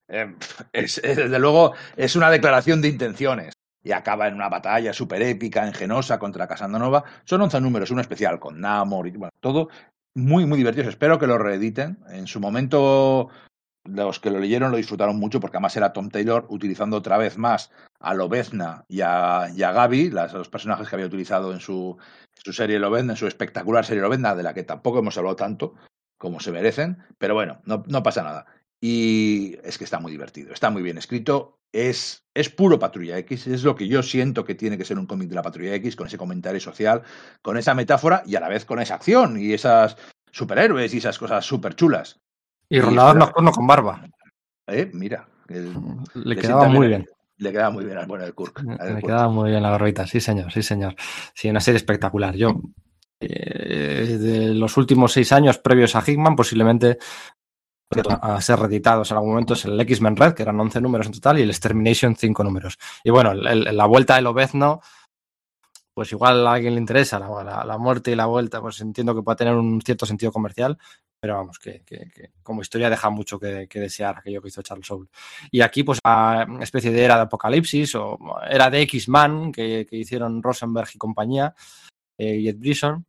Eh, 0.08 0.35
es, 0.72 0.99
es, 0.99 1.17
desde 1.17 1.39
luego 1.39 1.74
es 1.97 2.15
una 2.17 2.31
declaración 2.31 2.81
de 2.81 2.89
intenciones 2.89 3.53
y 3.83 3.92
acaba 3.92 4.28
en 4.28 4.35
una 4.35 4.49
batalla 4.49 4.92
súper 4.92 5.22
épica, 5.22 5.67
engenosa 5.67 6.19
contra 6.19 6.47
Casanova. 6.47 7.05
Son 7.24 7.40
11 7.42 7.60
números, 7.60 7.90
uno 7.90 8.01
especial 8.01 8.39
con 8.39 8.60
Namor 8.60 9.06
y 9.08 9.12
bueno, 9.12 9.31
todo 9.40 9.69
muy, 10.16 10.47
muy 10.47 10.56
divertidos. 10.56 10.88
Espero 10.88 11.18
que 11.18 11.26
lo 11.26 11.36
reediten. 11.36 11.99
En 12.08 12.26
su 12.26 12.40
momento, 12.40 13.28
los 13.84 14.18
que 14.18 14.31
lo 14.31 14.40
leyeron 14.40 14.70
lo 14.70 14.78
disfrutaron 14.78 15.18
mucho 15.18 15.40
porque 15.40 15.58
además 15.58 15.76
era 15.76 15.92
Tom 15.92 16.08
Taylor 16.08 16.47
utilizando 16.49 16.97
otra 16.97 17.18
vez 17.18 17.36
más 17.36 17.70
a 18.00 18.15
Lobezna 18.15 18.84
y 18.88 19.02
a, 19.02 19.50
y 19.54 19.62
a 19.62 19.72
Gaby, 19.72 20.10
las, 20.10 20.32
los 20.32 20.49
personajes 20.49 20.88
que 20.88 20.97
había 20.97 21.06
utilizado 21.06 21.52
en 21.52 21.60
su, 21.60 21.99
su 22.32 22.52
serie 22.54 22.78
Lobezna, 22.78 23.12
en 23.12 23.18
su 23.18 23.26
espectacular 23.26 23.84
serie 23.84 24.02
Lobezna, 24.02 24.34
de 24.34 24.42
la 24.42 24.54
que 24.54 24.62
tampoco 24.62 25.00
hemos 25.00 25.18
hablado 25.18 25.36
tanto 25.36 25.74
como 26.16 26.40
se 26.40 26.50
merecen. 26.50 26.97
Pero 27.18 27.34
bueno, 27.34 27.60
no, 27.66 27.84
no 27.86 28.02
pasa 28.02 28.22
nada. 28.22 28.47
Y 28.81 29.58
es 29.65 29.76
que 29.76 29.84
está 29.84 30.00
muy 30.00 30.12
divertido, 30.12 30.54
está 30.54 30.70
muy 30.70 30.82
bien 30.82 30.97
escrito, 30.97 31.58
es, 31.76 32.24
es 32.34 32.48
puro 32.50 32.78
Patrulla 32.78 33.18
X, 33.18 33.46
es 33.46 33.62
lo 33.64 33.74
que 33.76 33.86
yo 33.88 34.02
siento 34.02 34.44
que 34.44 34.54
tiene 34.54 34.78
que 34.78 34.84
ser 34.84 34.98
un 34.98 35.06
cómic 35.06 35.28
de 35.28 35.34
la 35.34 35.42
Patrulla 35.42 35.74
X, 35.74 35.96
con 35.96 36.06
ese 36.06 36.18
comentario 36.18 36.60
social, 36.60 37.02
con 37.42 37.56
esa 37.56 37.74
metáfora 37.74 38.22
y 38.26 38.36
a 38.36 38.40
la 38.40 38.48
vez 38.48 38.64
con 38.64 38.78
esa 38.80 38.94
acción 38.94 39.38
y 39.40 39.52
esas 39.52 39.96
superhéroes 40.30 40.92
y 40.94 40.98
esas 40.98 41.18
cosas 41.18 41.44
súper 41.44 41.74
chulas. 41.74 42.18
Y 42.68 42.78
espera- 42.78 43.14
Nocturno 43.14 43.52
con 43.52 43.66
barba. 43.66 44.06
¿Eh? 44.66 44.90
Mira, 44.92 45.28
el- 45.48 45.72
Le 46.14 46.34
le 46.34 46.36
quedaba 46.36 46.68
muy 46.68 46.88
bien- 46.88 47.02
bien. 47.02 47.10
Le 47.38 47.52
queda 47.52 47.68
muy 47.70 47.84
bien 47.84 47.98
al 47.98 48.06
bueno 48.06 48.24
de 48.24 48.32
Kirk. 48.32 48.62
Le 48.62 49.02
quedaba 49.02 49.28
muy 49.28 49.50
bien 49.50 49.62
la 49.62 49.68
barbita, 49.70 50.06
sí 50.06 50.20
señor, 50.20 50.50
sí 50.52 50.62
señor. 50.62 50.96
Sí, 51.34 51.50
una 51.50 51.60
serie 51.60 51.76
espectacular. 51.76 52.34
Yo, 52.34 52.58
eh, 53.20 54.16
de 54.18 54.54
los 54.54 54.76
últimos 54.76 55.12
seis 55.12 55.32
años 55.32 55.58
previos 55.58 55.94
a 55.96 56.02
Hickman, 56.06 56.34
posiblemente 56.36 56.98
a 58.20 58.40
ser 58.40 58.58
reeditados 58.58 59.10
en 59.10 59.17
algún 59.17 59.31
momento 59.31 59.54
es 59.54 59.65
el 59.65 59.78
X-Men 59.81 60.17
Red, 60.17 60.35
que 60.35 60.42
eran 60.42 60.58
11 60.58 60.81
números 60.81 61.06
en 61.06 61.12
total, 61.12 61.38
y 61.38 61.42
el 61.42 61.51
Extermination 61.51 62.17
5 62.17 62.42
números. 62.42 62.78
Y 63.04 63.10
bueno, 63.10 63.31
el- 63.33 63.47
el- 63.47 63.76
la 63.76 63.86
vuelta 63.86 64.17
del 64.17 64.26
Obezno, 64.26 64.81
pues 65.94 66.12
igual 66.12 66.47
a 66.47 66.54
alguien 66.54 66.74
le 66.74 66.81
interesa 66.81 67.19
la, 67.19 67.28
la- 67.44 67.65
la 67.65 67.78
muerte 67.78 68.10
y 68.10 68.17
la 68.17 68.26
vuelta, 68.26 68.60
pues 68.60 68.81
entiendo 68.81 69.15
que 69.15 69.22
pueda 69.22 69.36
tener 69.36 69.54
un 69.54 69.81
cierto 69.81 70.04
sentido 70.04 70.33
comercial, 70.33 70.76
pero 71.19 71.36
vamos, 71.36 71.58
que, 71.58 71.83
que- 71.86 72.10
que 72.10 72.33
como 72.42 72.60
historia 72.60 72.90
deja 72.90 73.08
mucho 73.08 73.38
que, 73.38 73.67
que 73.69 73.81
desear 73.81 74.19
aquello 74.19 74.42
que 74.42 74.49
hizo 74.49 74.62
Charles 74.62 74.86
Soule. 74.86 75.08
Y 75.51 75.60
aquí, 75.62 75.83
pues, 75.85 76.01
una 76.04 76.62
especie 76.62 76.90
de 76.90 77.02
era 77.04 77.17
de 77.17 77.22
apocalipsis 77.22 77.94
o 77.94 78.19
era 78.51 78.69
de 78.69 78.83
X-Man 78.83 79.52
que, 79.52 79.86
que 79.88 79.97
hicieron 79.97 80.42
Rosenberg 80.42 80.88
y 80.94 80.99
compañía, 80.99 81.54
eh, 82.19 82.36
y 82.36 82.49
Ed 82.49 82.56
Brisson, 82.58 83.06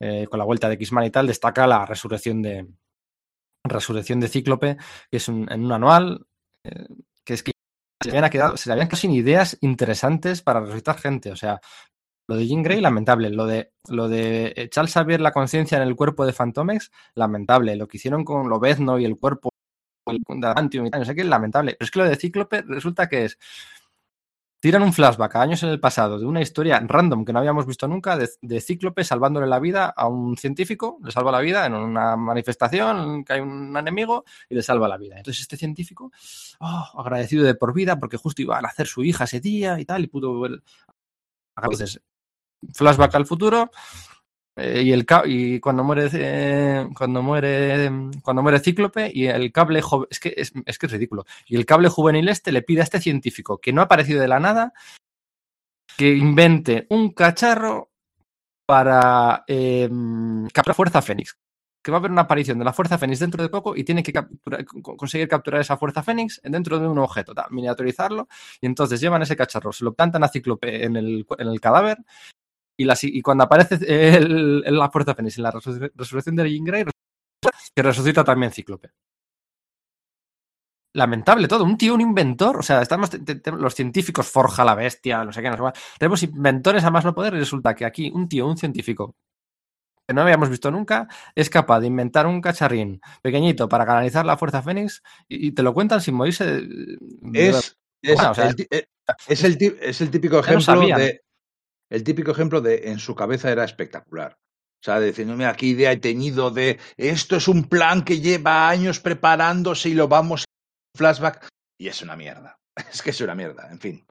eh, 0.00 0.26
con 0.28 0.38
la 0.38 0.44
vuelta 0.44 0.68
de 0.68 0.74
X-Man 0.74 1.04
y 1.04 1.10
tal, 1.10 1.26
destaca 1.26 1.66
la 1.66 1.86
resurrección 1.86 2.42
de 2.42 2.66
resurrección 3.64 4.20
de 4.20 4.28
Cíclope, 4.28 4.76
que 5.10 5.16
es 5.16 5.28
un, 5.28 5.50
en 5.50 5.64
un 5.64 5.72
anual, 5.72 6.26
eh, 6.64 6.86
que 7.24 7.34
es 7.34 7.42
que 7.42 7.52
se 8.02 8.10
habían 8.10 8.30
quedado, 8.30 8.56
se 8.56 8.68
le 8.68 8.74
habían 8.74 8.88
quedado 8.88 9.00
sin 9.00 9.12
ideas 9.12 9.56
interesantes 9.60 10.42
para 10.42 10.60
resucitar 10.60 10.98
gente. 10.98 11.30
O 11.30 11.36
sea, 11.36 11.60
lo 12.26 12.36
de 12.36 12.46
Jean 12.46 12.62
Grey, 12.62 12.80
lamentable. 12.80 13.30
Lo 13.30 13.46
de, 13.46 13.72
lo 13.88 14.08
de 14.08 14.52
echar 14.56 14.88
Xavier 14.88 15.20
la 15.20 15.32
conciencia 15.32 15.76
en 15.76 15.82
el 15.82 15.96
cuerpo 15.96 16.26
de 16.26 16.32
Fantomex, 16.32 16.90
lamentable. 17.14 17.76
Lo 17.76 17.88
que 17.88 17.98
hicieron 17.98 18.24
con 18.24 18.48
Lobezno 18.48 18.98
y 18.98 19.04
el 19.04 19.18
cuerpo 19.18 19.50
de 20.06 20.46
Adamantium 20.46 20.86
y 20.86 20.90
no 20.90 21.04
sé 21.04 21.14
qué, 21.14 21.24
lamentable. 21.24 21.76
Pero 21.78 21.84
es 21.86 21.90
que 21.90 21.98
lo 21.98 22.04
de 22.06 22.16
Cíclope 22.16 22.62
resulta 22.62 23.08
que 23.08 23.26
es. 23.26 23.38
Tiran 24.64 24.82
un 24.82 24.94
flashback 24.94 25.36
a 25.36 25.42
años 25.42 25.62
en 25.62 25.68
el 25.68 25.78
pasado 25.78 26.18
de 26.18 26.24
una 26.24 26.40
historia 26.40 26.80
random 26.82 27.26
que 27.26 27.34
no 27.34 27.38
habíamos 27.38 27.66
visto 27.66 27.86
nunca 27.86 28.16
de, 28.16 28.60
Cíclope 28.62 29.04
salvándole 29.04 29.46
la 29.46 29.60
vida 29.60 29.92
a 29.94 30.08
un 30.08 30.38
científico, 30.38 30.98
le 31.04 31.12
salva 31.12 31.30
la 31.30 31.40
vida 31.40 31.66
en 31.66 31.74
una 31.74 32.16
manifestación, 32.16 33.26
que 33.26 33.34
hay 33.34 33.40
un 33.40 33.76
enemigo 33.76 34.24
y 34.48 34.54
le 34.54 34.62
salva 34.62 34.88
la 34.88 34.96
vida. 34.96 35.18
Entonces 35.18 35.42
este 35.42 35.58
científico, 35.58 36.12
oh, 36.60 36.92
agradecido 36.98 37.44
de 37.44 37.54
por 37.54 37.74
vida 37.74 38.00
porque 38.00 38.16
justo 38.16 38.40
iba 38.40 38.56
a 38.56 38.62
nacer 38.62 38.86
su 38.86 39.04
hija 39.04 39.24
ese 39.24 39.38
día 39.38 39.78
y 39.78 39.84
tal 39.84 40.04
y 40.04 40.06
pudo. 40.06 40.46
Entonces, 41.56 42.00
flashback 42.72 43.16
al 43.16 43.26
futuro 43.26 43.70
eh, 44.56 44.82
y 44.82 44.92
el 44.92 45.04
y 45.24 45.58
cuando 45.58 45.82
muere 45.82 46.88
cuando 46.96 47.22
muere 47.22 47.90
cuando 48.22 48.42
muere 48.42 48.60
Cíclope 48.60 49.10
y 49.12 49.26
el 49.26 49.50
cable 49.50 49.82
es 50.10 50.20
que 50.20 50.32
es, 50.36 50.52
es 50.64 50.78
que 50.78 50.86
es 50.86 50.92
ridículo. 50.92 51.24
Y 51.46 51.56
el 51.56 51.66
cable 51.66 51.88
juvenil 51.88 52.28
este 52.28 52.52
le 52.52 52.62
pide 52.62 52.80
a 52.80 52.84
este 52.84 53.00
científico 53.00 53.58
que 53.58 53.72
no 53.72 53.80
ha 53.80 53.84
aparecido 53.84 54.20
de 54.20 54.28
la 54.28 54.40
nada 54.40 54.72
que 55.96 56.14
invente 56.14 56.86
un 56.90 57.10
cacharro 57.12 57.90
para 58.66 59.44
eh, 59.48 59.88
capturar 60.52 60.76
fuerza 60.76 61.02
Fénix. 61.02 61.36
Que 61.82 61.90
va 61.90 61.98
a 61.98 62.00
haber 62.00 62.12
una 62.12 62.22
aparición 62.22 62.58
de 62.58 62.64
la 62.64 62.72
fuerza 62.72 62.96
Fénix 62.96 63.18
dentro 63.18 63.42
de 63.42 63.50
poco 63.50 63.76
y 63.76 63.84
tiene 63.84 64.02
que 64.02 64.12
conseguir 64.82 65.28
capturar 65.28 65.60
esa 65.60 65.76
fuerza 65.76 66.02
Fénix 66.02 66.40
dentro 66.42 66.78
de 66.78 66.88
un 66.88 66.98
objeto, 66.98 67.34
miniaturizarlo. 67.50 68.28
Y 68.60 68.66
entonces 68.66 69.00
llevan 69.00 69.20
ese 69.22 69.36
cacharro, 69.36 69.72
se 69.72 69.84
lo 69.84 69.92
plantan 69.92 70.24
a 70.24 70.28
Cíclope 70.28 70.84
en 70.84 70.96
el, 70.96 71.26
en 71.38 71.48
el 71.48 71.60
cadáver 71.60 71.98
y, 72.76 72.84
la, 72.84 72.96
y 73.02 73.22
cuando 73.22 73.44
aparece 73.44 73.76
el, 74.16 74.62
el- 74.64 74.78
la 74.78 74.90
fuerza 74.90 75.14
Fénix 75.14 75.36
en 75.38 75.44
la 75.44 75.52
resur- 75.52 75.92
resurrección 75.94 76.36
de 76.36 76.50
Jean 76.50 76.64
Grey, 76.64 76.84
que 77.74 77.82
resucita 77.82 78.24
también 78.24 78.52
Cíclope. 78.52 78.90
Lamentable 80.96 81.48
todo, 81.48 81.64
un 81.64 81.76
tío, 81.76 81.92
un 81.94 82.00
inventor, 82.00 82.58
o 82.58 82.62
sea, 82.62 82.80
estamos 82.80 83.10
los 83.58 83.74
científicos 83.74 84.28
forja 84.28 84.64
la 84.64 84.76
bestia, 84.76 85.24
no 85.24 85.32
sé 85.32 85.42
qué, 85.42 85.50
no 85.50 85.56
sé 85.56 85.60
cuál. 85.60 85.72
Tenemos 85.98 86.22
inventores 86.22 86.84
a 86.84 86.90
más 86.92 87.04
no 87.04 87.12
poder 87.14 87.34
y 87.34 87.38
resulta 87.40 87.74
que 87.74 87.84
aquí 87.84 88.12
un 88.14 88.28
tío, 88.28 88.46
un 88.46 88.56
científico 88.56 89.16
que 90.06 90.14
no 90.14 90.20
habíamos 90.22 90.50
visto 90.50 90.70
nunca, 90.70 91.08
es 91.34 91.50
capaz 91.50 91.80
de 91.80 91.88
inventar 91.88 92.26
un 92.28 92.40
cacharrín 92.40 93.00
pequeñito 93.22 93.68
para 93.68 93.84
canalizar 93.86 94.24
la 94.24 94.36
fuerza 94.36 94.62
Fénix 94.62 95.02
y, 95.26 95.48
y 95.48 95.52
te 95.52 95.62
lo 95.64 95.74
cuentan 95.74 96.00
sin 96.00 96.14
morirse. 96.14 96.44
de- 96.46 96.98
Es, 97.58 97.76
es, 98.02 98.20
o 98.30 98.34
sea, 98.34 98.44
es, 99.26 99.42
el, 99.44 99.58
ti- 99.58 99.74
es 99.80 100.00
el 100.00 100.10
típico 100.10 100.36
ejemplo 100.38 100.60
de. 100.98 101.23
El 101.90 102.04
típico 102.04 102.30
ejemplo 102.30 102.60
de 102.60 102.90
en 102.90 102.98
su 102.98 103.14
cabeza 103.14 103.50
era 103.50 103.64
espectacular. 103.64 104.36
O 104.36 104.84
sea, 104.84 105.00
mira, 105.00 105.56
qué 105.56 105.66
idea 105.66 105.92
he 105.92 105.96
tenido 105.96 106.50
de 106.50 106.78
esto 106.98 107.36
es 107.36 107.48
un 107.48 107.64
plan 107.64 108.04
que 108.04 108.20
lleva 108.20 108.68
años 108.68 109.00
preparándose 109.00 109.88
y 109.88 109.94
lo 109.94 110.08
vamos 110.08 110.42
a 110.42 110.98
flashback. 110.98 111.48
Y 111.78 111.88
es 111.88 112.02
una 112.02 112.16
mierda. 112.16 112.58
Es 112.92 113.02
que 113.02 113.10
es 113.10 113.20
una 113.20 113.34
mierda, 113.34 113.70
en 113.70 113.80
fin. 113.80 114.04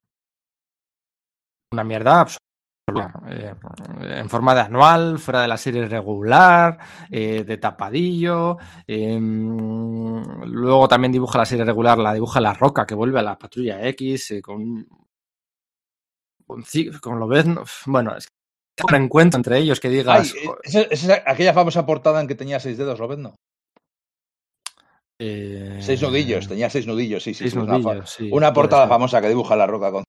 una 1.73 1.83
mierda 1.83 2.21
absoluta. 2.21 3.21
Eh, 3.27 3.53
en 4.01 4.29
forma 4.29 4.55
de 4.55 4.61
anual, 4.61 5.19
fuera 5.19 5.41
de 5.41 5.47
la 5.47 5.57
serie 5.57 5.87
regular, 5.87 6.79
eh, 7.09 7.43
de 7.43 7.57
tapadillo. 7.57 8.57
eh, 8.87 9.19
luego 9.19 10.87
también 10.87 11.11
dibuja 11.11 11.37
la 11.37 11.45
serie 11.45 11.65
regular, 11.65 11.97
la 11.97 12.13
dibuja 12.13 12.41
La 12.41 12.53
Roca, 12.53 12.85
que 12.85 12.95
vuelve 12.95 13.19
a 13.19 13.23
la 13.23 13.37
patrulla 13.37 13.87
X 13.89 14.31
eh, 14.31 14.41
con. 14.41 14.87
Con 17.01 17.19
lo 17.19 17.27
ves. 17.27 17.45
Bueno, 17.85 18.15
es 18.17 18.27
que 18.77 18.85
un 18.89 18.95
encuentro 19.03 19.37
entre 19.37 19.59
ellos 19.59 19.79
que 19.79 19.89
digas. 19.89 20.33
eh, 20.33 20.49
esa, 20.63 20.81
esa 20.81 21.13
es 21.15 21.23
aquella 21.25 21.53
famosa 21.53 21.85
portada 21.85 22.19
en 22.21 22.27
que 22.27 22.35
tenía 22.35 22.59
seis 22.59 22.77
dedos, 22.77 22.99
¿lo 22.99 23.07
ves? 23.07 23.19
No? 23.19 23.35
eh, 25.19 25.77
Seis 25.79 26.01
nudillos, 26.01 26.47
tenía 26.47 26.69
seis 26.69 26.87
nudillos, 26.87 27.23
sí, 27.23 27.33
sí. 27.33 27.43
seis 27.49 27.53
una 27.53 27.77
nudillos, 27.77 28.09
sí, 28.09 28.29
una 28.31 28.51
portada 28.53 28.83
ser. 28.83 28.89
famosa 28.89 29.21
que 29.21 29.29
dibuja 29.29 29.55
la 29.55 29.67
roca 29.67 29.91
con. 29.91 30.03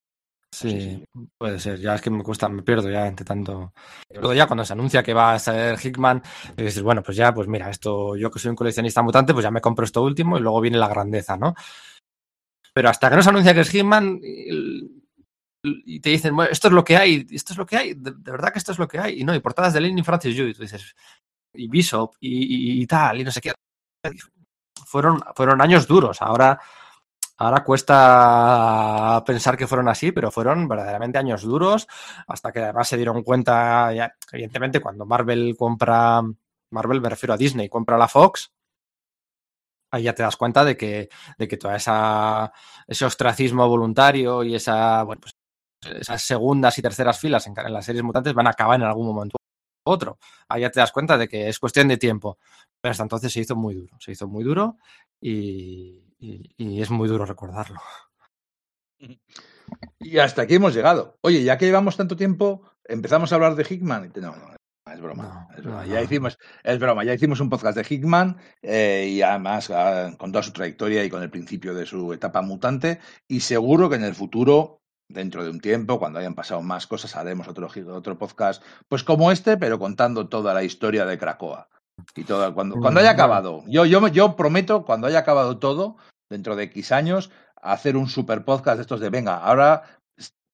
Sí, 0.53 0.71
Sí, 0.81 1.05
puede 1.37 1.59
ser. 1.59 1.81
Ya 1.81 1.97
es 1.97 2.01
que 2.01 2.11
me 2.11 2.23
cuesta, 2.23 2.49
me 2.49 2.63
pierdo 2.63 2.89
ya 2.89 3.09
entre 3.09 3.25
tanto. 3.25 3.73
Luego 4.09 4.35
ya 4.35 4.47
cuando 4.47 4.65
se 4.65 4.73
anuncia 4.73 5.03
que 5.03 5.13
va 5.13 5.35
a 5.35 5.39
ser 5.39 5.77
Hickman, 5.85 6.23
dices, 6.57 6.81
bueno, 6.81 7.03
pues 7.03 7.17
ya, 7.17 7.35
pues 7.35 7.49
mira, 7.49 7.69
esto, 7.71 8.15
yo 8.17 8.31
que 8.31 8.39
soy 8.39 8.51
un 8.51 8.57
coleccionista 8.57 9.03
mutante, 9.03 9.33
pues 9.35 9.43
ya 9.43 9.51
me 9.51 9.61
compro 9.61 9.85
esto 9.85 10.03
último 10.03 10.39
y 10.39 10.41
luego 10.41 10.61
viene 10.61 10.79
la 10.79 10.87
grandeza, 10.89 11.37
¿no? 11.37 11.55
Pero 12.73 12.89
hasta 12.89 13.11
que 13.11 13.17
no 13.17 13.23
se 13.23 13.31
anuncia 13.31 13.53
que 13.53 13.61
es 13.61 13.75
Hickman 13.75 14.21
y, 15.65 16.01
te 16.01 16.11
dicen, 16.11 16.37
bueno, 16.37 16.51
esto 16.53 16.69
es 16.69 16.75
lo 16.75 16.85
que 16.85 16.97
hay, 16.97 17.27
esto 17.31 17.55
es 17.55 17.59
lo 17.59 17.65
que 17.67 17.77
hay, 17.77 17.95
de, 17.95 18.13
verdad 18.13 18.53
que 18.53 18.59
esto 18.59 18.73
es 18.73 18.79
lo 18.79 18.87
que 18.87 18.99
hay. 18.99 19.21
Y 19.21 19.25
no, 19.25 19.35
y 19.35 19.41
portadas 19.41 19.73
de 19.73 19.81
Lenny 19.81 20.03
Francis 20.03 20.37
Yu, 20.37 20.45
y 20.45 20.55
tú 20.55 20.63
dices, 20.63 20.95
y 21.55 21.69
Bishop 21.69 22.17
y, 22.21 22.83
y- 22.83 22.87
tal, 22.87 23.21
y 23.21 23.25
no 23.25 23.31
sé 23.31 23.41
qué. 23.41 23.53
Fueron, 24.87 25.21
fueron 25.35 25.61
años 25.63 25.87
duros. 25.87 26.21
Ahora, 26.21 26.61
ahora 27.39 27.65
cuesta 27.65 29.23
pensar 29.27 29.57
que 29.57 29.67
fueron 29.67 29.89
así, 29.89 30.13
pero 30.13 30.31
fueron 30.31 30.69
verdaderamente 30.69 31.19
años 31.19 31.43
duros, 31.43 31.87
hasta 32.27 32.53
que 32.53 32.61
además 32.61 32.89
se 32.89 32.97
dieron 32.97 33.23
cuenta, 33.23 33.91
evidentemente, 34.33 34.81
cuando 34.81 35.07
Marvel 35.07 35.57
compra, 35.59 36.23
Marvel 36.71 37.01
me 37.01 37.09
refiero 37.11 37.35
a 37.35 37.39
Disney, 37.39 37.69
compra 37.69 37.99
la 37.99 38.09
Fox, 38.09 38.53
ahí 39.91 40.05
ya 40.05 40.15
te 40.15 40.23
das 40.23 40.37
cuenta 40.37 40.65
de 40.65 40.77
que, 40.77 41.09
de 41.39 41.49
que 41.49 41.59
esa 41.75 42.53
ese 42.87 43.05
ostracismo 43.05 43.69
voluntario 43.69 44.43
y 44.43 44.55
esa, 44.55 45.03
bueno, 45.05 45.21
pues, 45.21 45.35
esas 45.87 46.23
segundas 46.23 46.79
y 46.79 46.83
terceras 46.83 47.19
filas 47.19 47.47
en, 47.47 47.55
las 47.73 47.85
series 47.85 48.05
mutantes 48.05 48.35
van 48.35 48.47
a 48.47 48.51
acabar 48.51 48.79
en 48.81 48.87
algún 48.87 49.07
momento 49.07 49.37
u 49.87 49.91
otro. 49.91 50.19
Ahí 50.49 50.63
ya 50.63 50.71
te 50.71 50.81
das 50.81 50.93
cuenta 50.93 51.17
de 51.19 51.29
que 51.29 51.49
es 51.49 51.59
cuestión 51.59 51.89
de 51.89 51.97
tiempo. 51.97 52.39
Pero 52.81 52.91
hasta 52.93 53.03
entonces 53.03 53.33
se 53.33 53.41
hizo 53.41 53.57
muy 53.57 53.75
duro, 53.75 53.97
se 54.01 54.13
hizo 54.13 54.29
muy 54.29 54.45
duro 54.45 54.77
y, 55.21 56.03
y- 56.19 56.55
y 56.57 56.83
es 56.83 56.91
muy 56.91 57.09
duro 57.09 57.25
recordarlo. 57.27 57.81
Y 59.99 60.19
hasta 60.19 60.43
aquí 60.43 60.55
hemos 60.55 60.75
llegado. 60.75 61.19
Oye, 61.23 61.43
ya 61.43 61.59
que 61.59 61.67
llevamos 61.67 61.97
tanto 61.97 62.17
tiempo, 62.17 62.63
empezamos 62.85 63.33
a 63.33 63.35
hablar 63.35 63.55
de 63.55 63.67
Hickman. 63.69 64.13
No, 64.17 64.37
no, 64.37 64.93
es 64.93 65.01
broma. 65.01 65.49
No, 65.51 65.57
es, 65.57 65.63
broma. 65.63 65.81
no, 65.83 65.87
ya 65.87 65.97
no. 65.97 66.03
hicimos, 66.03 66.39
es 66.63 66.79
broma, 66.79 67.05
ya 67.05 67.15
hicimos 67.15 67.41
un 67.41 67.51
podcast 67.51 67.77
de 67.77 67.87
Hickman 67.89 68.37
eh, 68.63 69.09
y 69.11 69.23
además 69.23 69.71
ah, 69.71 70.15
con 70.19 70.33
toda 70.33 70.43
su 70.43 70.53
trayectoria 70.53 71.05
y 71.05 71.11
con 71.11 71.23
el 71.23 71.31
principio 71.31 71.75
de 71.75 71.87
su 71.87 72.13
etapa 72.13 72.43
mutante. 72.43 73.01
Y 73.29 73.41
seguro 73.41 73.89
que 73.89 73.97
en 73.97 74.05
el 74.05 74.15
futuro, 74.15 74.83
dentro 75.09 75.45
de 75.45 75.51
un 75.51 75.61
tiempo, 75.61 75.99
cuando 75.99 76.19
hayan 76.19 76.35
pasado 76.35 76.63
más 76.63 76.87
cosas, 76.87 77.15
haremos 77.17 77.47
otro, 77.49 77.69
otro 77.89 78.19
podcast, 78.19 78.63
pues 78.89 79.05
como 79.05 79.31
este, 79.31 79.57
pero 79.57 79.79
contando 79.79 80.29
toda 80.29 80.55
la 80.55 80.63
historia 80.63 81.05
de 81.07 81.19
Krakoa. 81.19 81.69
Y 82.17 82.25
todo, 82.25 82.53
cuando, 82.55 82.77
cuando 82.77 83.01
haya 83.01 83.11
acabado, 83.11 83.63
yo, 83.67 83.85
yo, 83.85 84.07
yo 84.09 84.35
prometo, 84.35 84.85
cuando 84.85 85.07
haya 85.07 85.21
acabado 85.21 85.59
todo, 85.59 85.97
dentro 86.29 86.57
de 86.57 86.65
X 86.65 86.91
años, 86.93 87.31
hacer 87.63 87.97
un 87.97 88.09
super 88.09 88.45
podcast 88.45 88.77
de 88.77 88.83
estos 88.83 89.01
de 89.01 89.11
venga, 89.11 89.37
ahora 89.37 89.83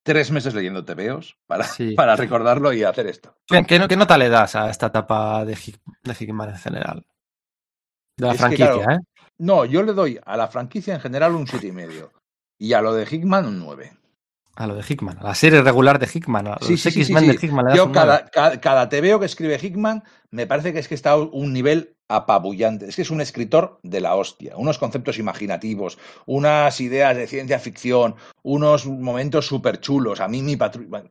tres 0.02 0.30
meses 0.30 0.54
leyendo 0.54 0.84
TVOs 0.84 1.36
para, 1.46 1.64
Sí. 1.64 1.94
para 1.96 2.16
recordarlo 2.16 2.72
y 2.72 2.82
hacer 2.84 3.06
esto. 3.06 3.34
¿Qué, 3.46 3.64
qué- 3.64 3.86
qué 3.88 3.96
nota 3.96 4.18
le 4.18 4.28
das 4.28 4.54
a 4.56 4.68
esta 4.68 4.86
etapa 4.86 5.44
de, 5.44 5.54
Hick- 5.54 5.80
de 6.02 6.16
Hickman 6.18 6.50
en 6.50 6.56
general? 6.58 7.06
De 8.18 8.26
la 8.26 8.32
Es 8.32 8.36
que, 8.36 8.40
franquicia, 8.40 8.72
claro, 8.72 8.92
¿eh? 8.92 8.98
No, 9.38 9.64
yo 9.64 9.82
le 9.82 9.92
doy 9.94 10.20
a 10.24 10.36
la 10.36 10.48
franquicia 10.48 10.94
en 10.94 11.00
general 11.00 11.34
un 11.34 11.46
siete 11.46 11.68
y 11.68 11.72
medio 11.72 12.12
y 12.58 12.74
a 12.74 12.82
lo 12.82 12.92
de 12.94 13.06
Hickman 13.10 13.46
un 13.46 13.58
9. 13.60 13.92
A 14.56 14.66
lo 14.66 14.74
de 14.74 14.82
Hickman, 14.86 15.18
a 15.18 15.24
la 15.24 15.34
serie 15.34 15.62
regular 15.62 15.98
de 15.98 16.08
Hickman, 16.12 16.46
a 16.46 16.58
los 16.60 16.66
Sí, 16.66 16.74
X-Men 16.74 17.24
sí. 17.24 17.28
de 17.28 17.38
Hickman. 17.46 17.66
le 17.66 17.76
Yo 17.76 17.92
cada, 17.92 18.26
cada, 18.26 18.60
cada 18.60 18.88
TVO 18.88 19.18
que 19.20 19.26
escribe 19.26 19.58
Hickman 19.60 20.02
me 20.30 20.46
parece 20.46 20.72
que 20.72 20.80
es 20.80 20.88
que 20.88 20.94
está 20.94 21.12
a 21.12 21.16
un 21.16 21.52
nivel 21.52 21.96
apabullante. 22.08 22.86
Es 22.88 22.96
que 22.96 23.02
es 23.02 23.10
un 23.10 23.20
escritor 23.20 23.78
de 23.82 24.00
la 24.00 24.16
hostia. 24.16 24.56
Unos 24.56 24.78
conceptos 24.78 25.18
imaginativos, 25.18 25.98
unas 26.26 26.80
ideas 26.80 27.16
de 27.16 27.26
ciencia 27.26 27.58
ficción, 27.58 28.16
unos 28.42 28.86
momentos 28.86 29.46
súper 29.46 29.80
chulos. 29.80 30.20
A 30.20 30.28
mí 30.28 30.42
mi 30.42 30.56
patrulla... 30.56 31.04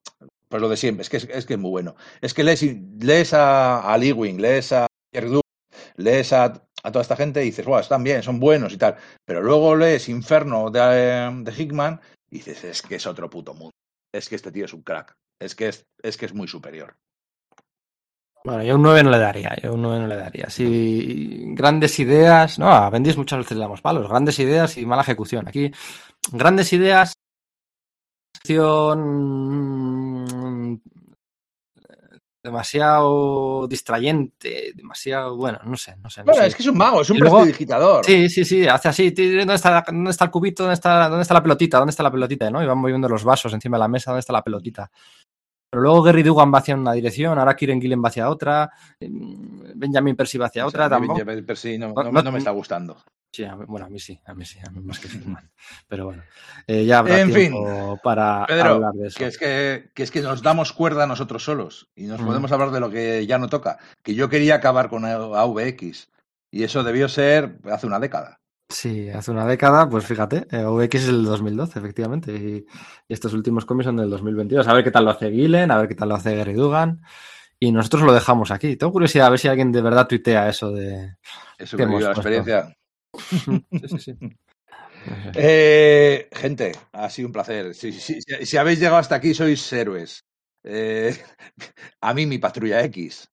Pues 0.50 0.62
lo 0.62 0.68
de 0.70 0.78
siempre, 0.78 1.04
es 1.04 1.10
que 1.10 1.18
es, 1.18 1.28
es 1.32 1.46
que 1.46 1.54
es 1.54 1.60
muy 1.60 1.70
bueno. 1.70 1.96
Es 2.22 2.34
que 2.34 2.44
lees, 2.44 2.66
lees 3.00 3.34
a, 3.34 3.82
a 3.82 3.98
Lee 3.98 4.12
Wing, 4.12 4.40
lees 4.42 4.72
a 4.72 4.88
lees 5.96 6.34
a, 6.34 6.46
a 6.46 6.92
toda 6.92 7.02
esta 7.02 7.16
gente 7.16 7.42
y 7.42 7.46
dices, 7.46 7.66
wow, 7.66 7.80
están 7.80 8.04
bien, 8.04 8.24
son 8.24 8.40
buenos 8.40 8.74
y 8.74 8.78
tal. 8.78 8.96
Pero 9.26 9.42
luego 9.44 9.76
lees 9.76 10.10
Inferno 10.10 10.72
de, 10.72 10.80
de 11.44 11.54
Hickman 11.56 12.02
dices, 12.30 12.64
es 12.64 12.82
que 12.82 12.96
es 12.96 13.08
otro 13.08 13.30
puto 13.30 13.54
mundo. 13.54 13.74
Es 14.14 14.30
que 14.30 14.36
este 14.36 14.52
tío 14.52 14.66
es 14.66 14.74
un 14.74 14.84
crack. 14.84 15.16
Es 15.40 15.56
que 15.56 15.70
es, 15.70 15.86
es 16.02 16.18
que 16.18 16.26
es 16.26 16.34
muy 16.34 16.48
superior. 16.48 16.96
Bueno, 18.44 18.64
yo 18.64 18.76
un 18.76 18.82
9 18.84 19.04
no 19.04 19.10
le 19.10 19.20
daría, 19.20 19.56
yo 19.62 19.74
un 19.74 19.82
9 19.82 20.00
no 20.00 20.08
le 20.08 20.16
daría. 20.16 20.50
Si 20.50 21.54
grandes 21.54 22.00
ideas, 22.00 22.58
no, 22.58 22.72
a 22.72 22.90
muchas 22.90 23.40
veces 23.40 23.58
le 23.58 23.64
damos 23.64 23.82
palos, 23.82 24.08
grandes 24.08 24.40
ideas 24.40 24.78
y 24.78 24.86
mala 24.86 25.02
ejecución. 25.02 25.48
Aquí, 25.48 25.72
grandes 26.32 26.72
ideas, 26.72 27.14
demasiado 32.44 33.68
distrayente, 33.68 34.72
demasiado, 34.76 35.36
bueno, 35.36 35.60
no 35.66 35.76
sé, 35.78 35.96
no 35.98 36.10
sé. 36.10 36.22
No 36.22 36.26
Bueno, 36.28 36.42
sé. 36.42 36.48
es 36.48 36.56
que 36.56 36.64
es 36.64 36.68
un 36.70 36.78
mago, 36.78 37.02
es 37.02 37.10
un 37.10 37.20
luego- 37.20 37.38
prestidigitador. 37.38 38.06
Sí, 38.06 38.30
sí, 38.30 38.46
sí, 38.46 38.68
hace 38.68 38.88
así, 38.90 39.12
¿dónde 39.12 39.56
está, 39.56 39.84
¿dónde 39.88 40.12
está 40.12 40.26
el 40.26 40.32
cubito? 40.32 40.64
¿Dónde 40.64 40.74
está, 40.76 41.10
¿Dónde 41.10 41.22
está 41.24 41.34
la 41.34 41.44
pelotita? 41.44 41.78
¿Dónde 41.78 41.92
está 41.92 42.04
la 42.04 42.12
pelotita? 42.12 42.50
¿no? 42.50 42.64
Y 42.64 42.66
van 42.66 42.78
moviendo 42.78 43.10
los 43.10 43.24
vasos 43.24 43.54
encima 43.54 43.78
de 43.78 43.82
la 43.82 43.88
mesa, 43.88 44.12
¿dónde 44.12 44.22
está 44.22 44.34
la 44.34 44.44
pelotita? 44.44 44.90
Pero 45.72 45.84
luego 45.84 46.02
Gary 46.02 46.24
Dugan 46.24 46.52
va 46.54 46.60
hacia 46.60 46.76
una 46.76 46.94
dirección, 46.94 47.38
ahora 47.38 47.56
Kieran 47.56 47.80
Gillen 47.80 48.02
va 48.04 48.08
hacia 48.10 48.30
otra, 48.30 48.72
mm, 49.02 49.72
Benjamin 49.76 50.16
Percy 50.16 50.38
va 50.38 50.48
hacia 50.48 50.66
O 50.66 50.70
otra, 50.70 50.88
sea, 50.88 51.00
mí 51.00 51.08
tampoco. 51.08 51.20
Benjamin 51.26 51.46
Percy 51.46 51.78
no, 51.78 51.90
No, 51.90 52.04
no- 52.04 52.12
no- 52.12 52.22
no 52.24 52.32
me 52.32 52.40
está 52.40 52.52
gustando. 52.52 52.98
Sí, 53.32 53.44
a 53.44 53.56
mí- 53.56 53.66
bueno, 53.68 53.86
a 53.86 53.90
mí 53.90 54.00
sí, 54.00 54.20
a 54.26 54.34
mí 54.34 54.44
sí, 54.44 54.58
a 54.66 54.72
mí 54.72 54.82
más 54.82 55.00
que 55.00 55.08
Superman. 55.38 55.50
Pero 55.88 56.06
bueno, 56.06 56.24
eh, 56.68 56.86
ya 56.86 57.00
habrá 57.00 57.22
En 57.22 57.32
tiempo 57.32 58.00
para 58.04 58.46
Pedro, 58.48 58.70
hablar 58.76 58.94
de 58.94 59.08
eso. 59.08 59.18
que 59.20 59.26
es 59.28 59.38
que, 59.38 59.92
que 59.94 60.04
es 60.04 60.12
que 60.12 60.22
nos 60.22 60.42
damos 60.42 60.74
cuerda 60.74 61.06
nosotros 61.06 61.44
solos 61.44 61.90
y 61.96 62.06
nos 62.06 62.20
Mm. 62.22 62.26
podemos 62.26 62.52
hablar 62.52 62.72
de 62.72 62.80
lo 62.80 62.90
que 62.90 63.26
ya 63.28 63.38
no 63.38 63.48
toca. 63.48 63.78
Que 64.04 64.16
yo 64.16 64.30
quería 64.30 64.56
acabar 64.56 64.90
con 64.90 65.06
AVX 65.06 66.10
y 66.52 66.64
eso 66.64 66.84
debió 66.84 67.08
ser 67.08 67.60
hace 67.72 67.86
una 67.88 68.00
década. 68.00 68.40
Sí, 68.72 69.10
hace 69.10 69.32
una 69.32 69.48
década, 69.48 69.90
pues 69.90 70.06
fíjate, 70.06 70.46
eh, 70.52 70.64
OVX 70.64 70.96
es 70.96 71.08
el 71.10 71.24
2012, 71.26 71.80
efectivamente, 71.80 72.32
y, 72.34 72.66
y 73.08 73.14
estos 73.14 73.34
últimos 73.34 73.66
cómics 73.66 73.86
son 73.86 73.98
del 73.98 74.12
2022. 74.12 74.68
A 74.68 74.74
ver 74.74 74.84
qué 74.84 74.92
tal 74.92 75.06
lo 75.06 75.12
hace 75.12 75.32
Gillen, 75.32 75.72
a 75.72 75.78
ver 75.80 75.88
qué 75.88 75.96
tal 75.96 76.10
lo 76.10 76.16
hace 76.16 76.36
Gary 76.36 76.54
Dugan, 76.54 77.02
y 77.60 77.72
nosotros 77.72 78.04
lo 78.04 78.14
dejamos 78.14 78.52
aquí. 78.52 78.76
Tengo 78.76 78.94
curiosidad 78.94 79.26
a 79.26 79.30
ver 79.32 79.40
si 79.40 79.48
alguien 79.48 79.72
de 79.72 79.82
verdad 79.82 80.08
tuitea 80.08 80.48
eso 80.50 80.72
de... 80.72 81.16
Eso 81.58 81.78
¿Qué 81.78 81.86
que 81.88 81.92
la 82.00 82.12
experiencia. 82.12 82.76
Sí, 83.74 83.88
sí, 83.88 84.00
sí. 84.00 84.14
Eh, 85.34 86.30
gente, 86.32 86.74
ha 86.92 87.10
sido 87.10 87.28
un 87.28 87.34
placer. 87.34 87.74
Si, 87.76 87.92
si- 87.94 88.22
si- 88.22 88.46
si 88.46 88.58
habéis 88.58 88.80
llegado 88.80 88.98
hasta 88.98 89.16
aquí, 89.16 89.34
sois 89.34 89.72
héroes. 89.74 90.26
Eh, 90.64 91.16
a 92.02 92.14
mí, 92.14 92.26
mi 92.26 92.38
patrulla 92.40 92.84
X. 92.86 93.30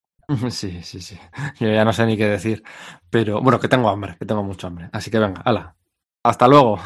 Sí, 0.51 0.83
sí, 0.83 1.01
sí. 1.01 1.19
Yo 1.61 1.69
ya 1.69 1.85
no 1.85 1.93
sé 1.93 2.05
ni 2.07 2.17
qué 2.17 2.27
decir, 2.27 2.63
pero 3.11 3.41
bueno, 3.41 3.61
que 3.61 3.69
tengo 3.69 3.89
hambre, 3.89 4.17
que 4.19 4.27
tengo 4.27 4.43
mucho 4.43 4.67
hambre. 4.67 4.89
Así 4.93 5.11
que 5.11 5.19
venga, 5.21 5.41
hala. 5.45 5.77
Hasta 6.25 6.49
luego. 6.49 6.81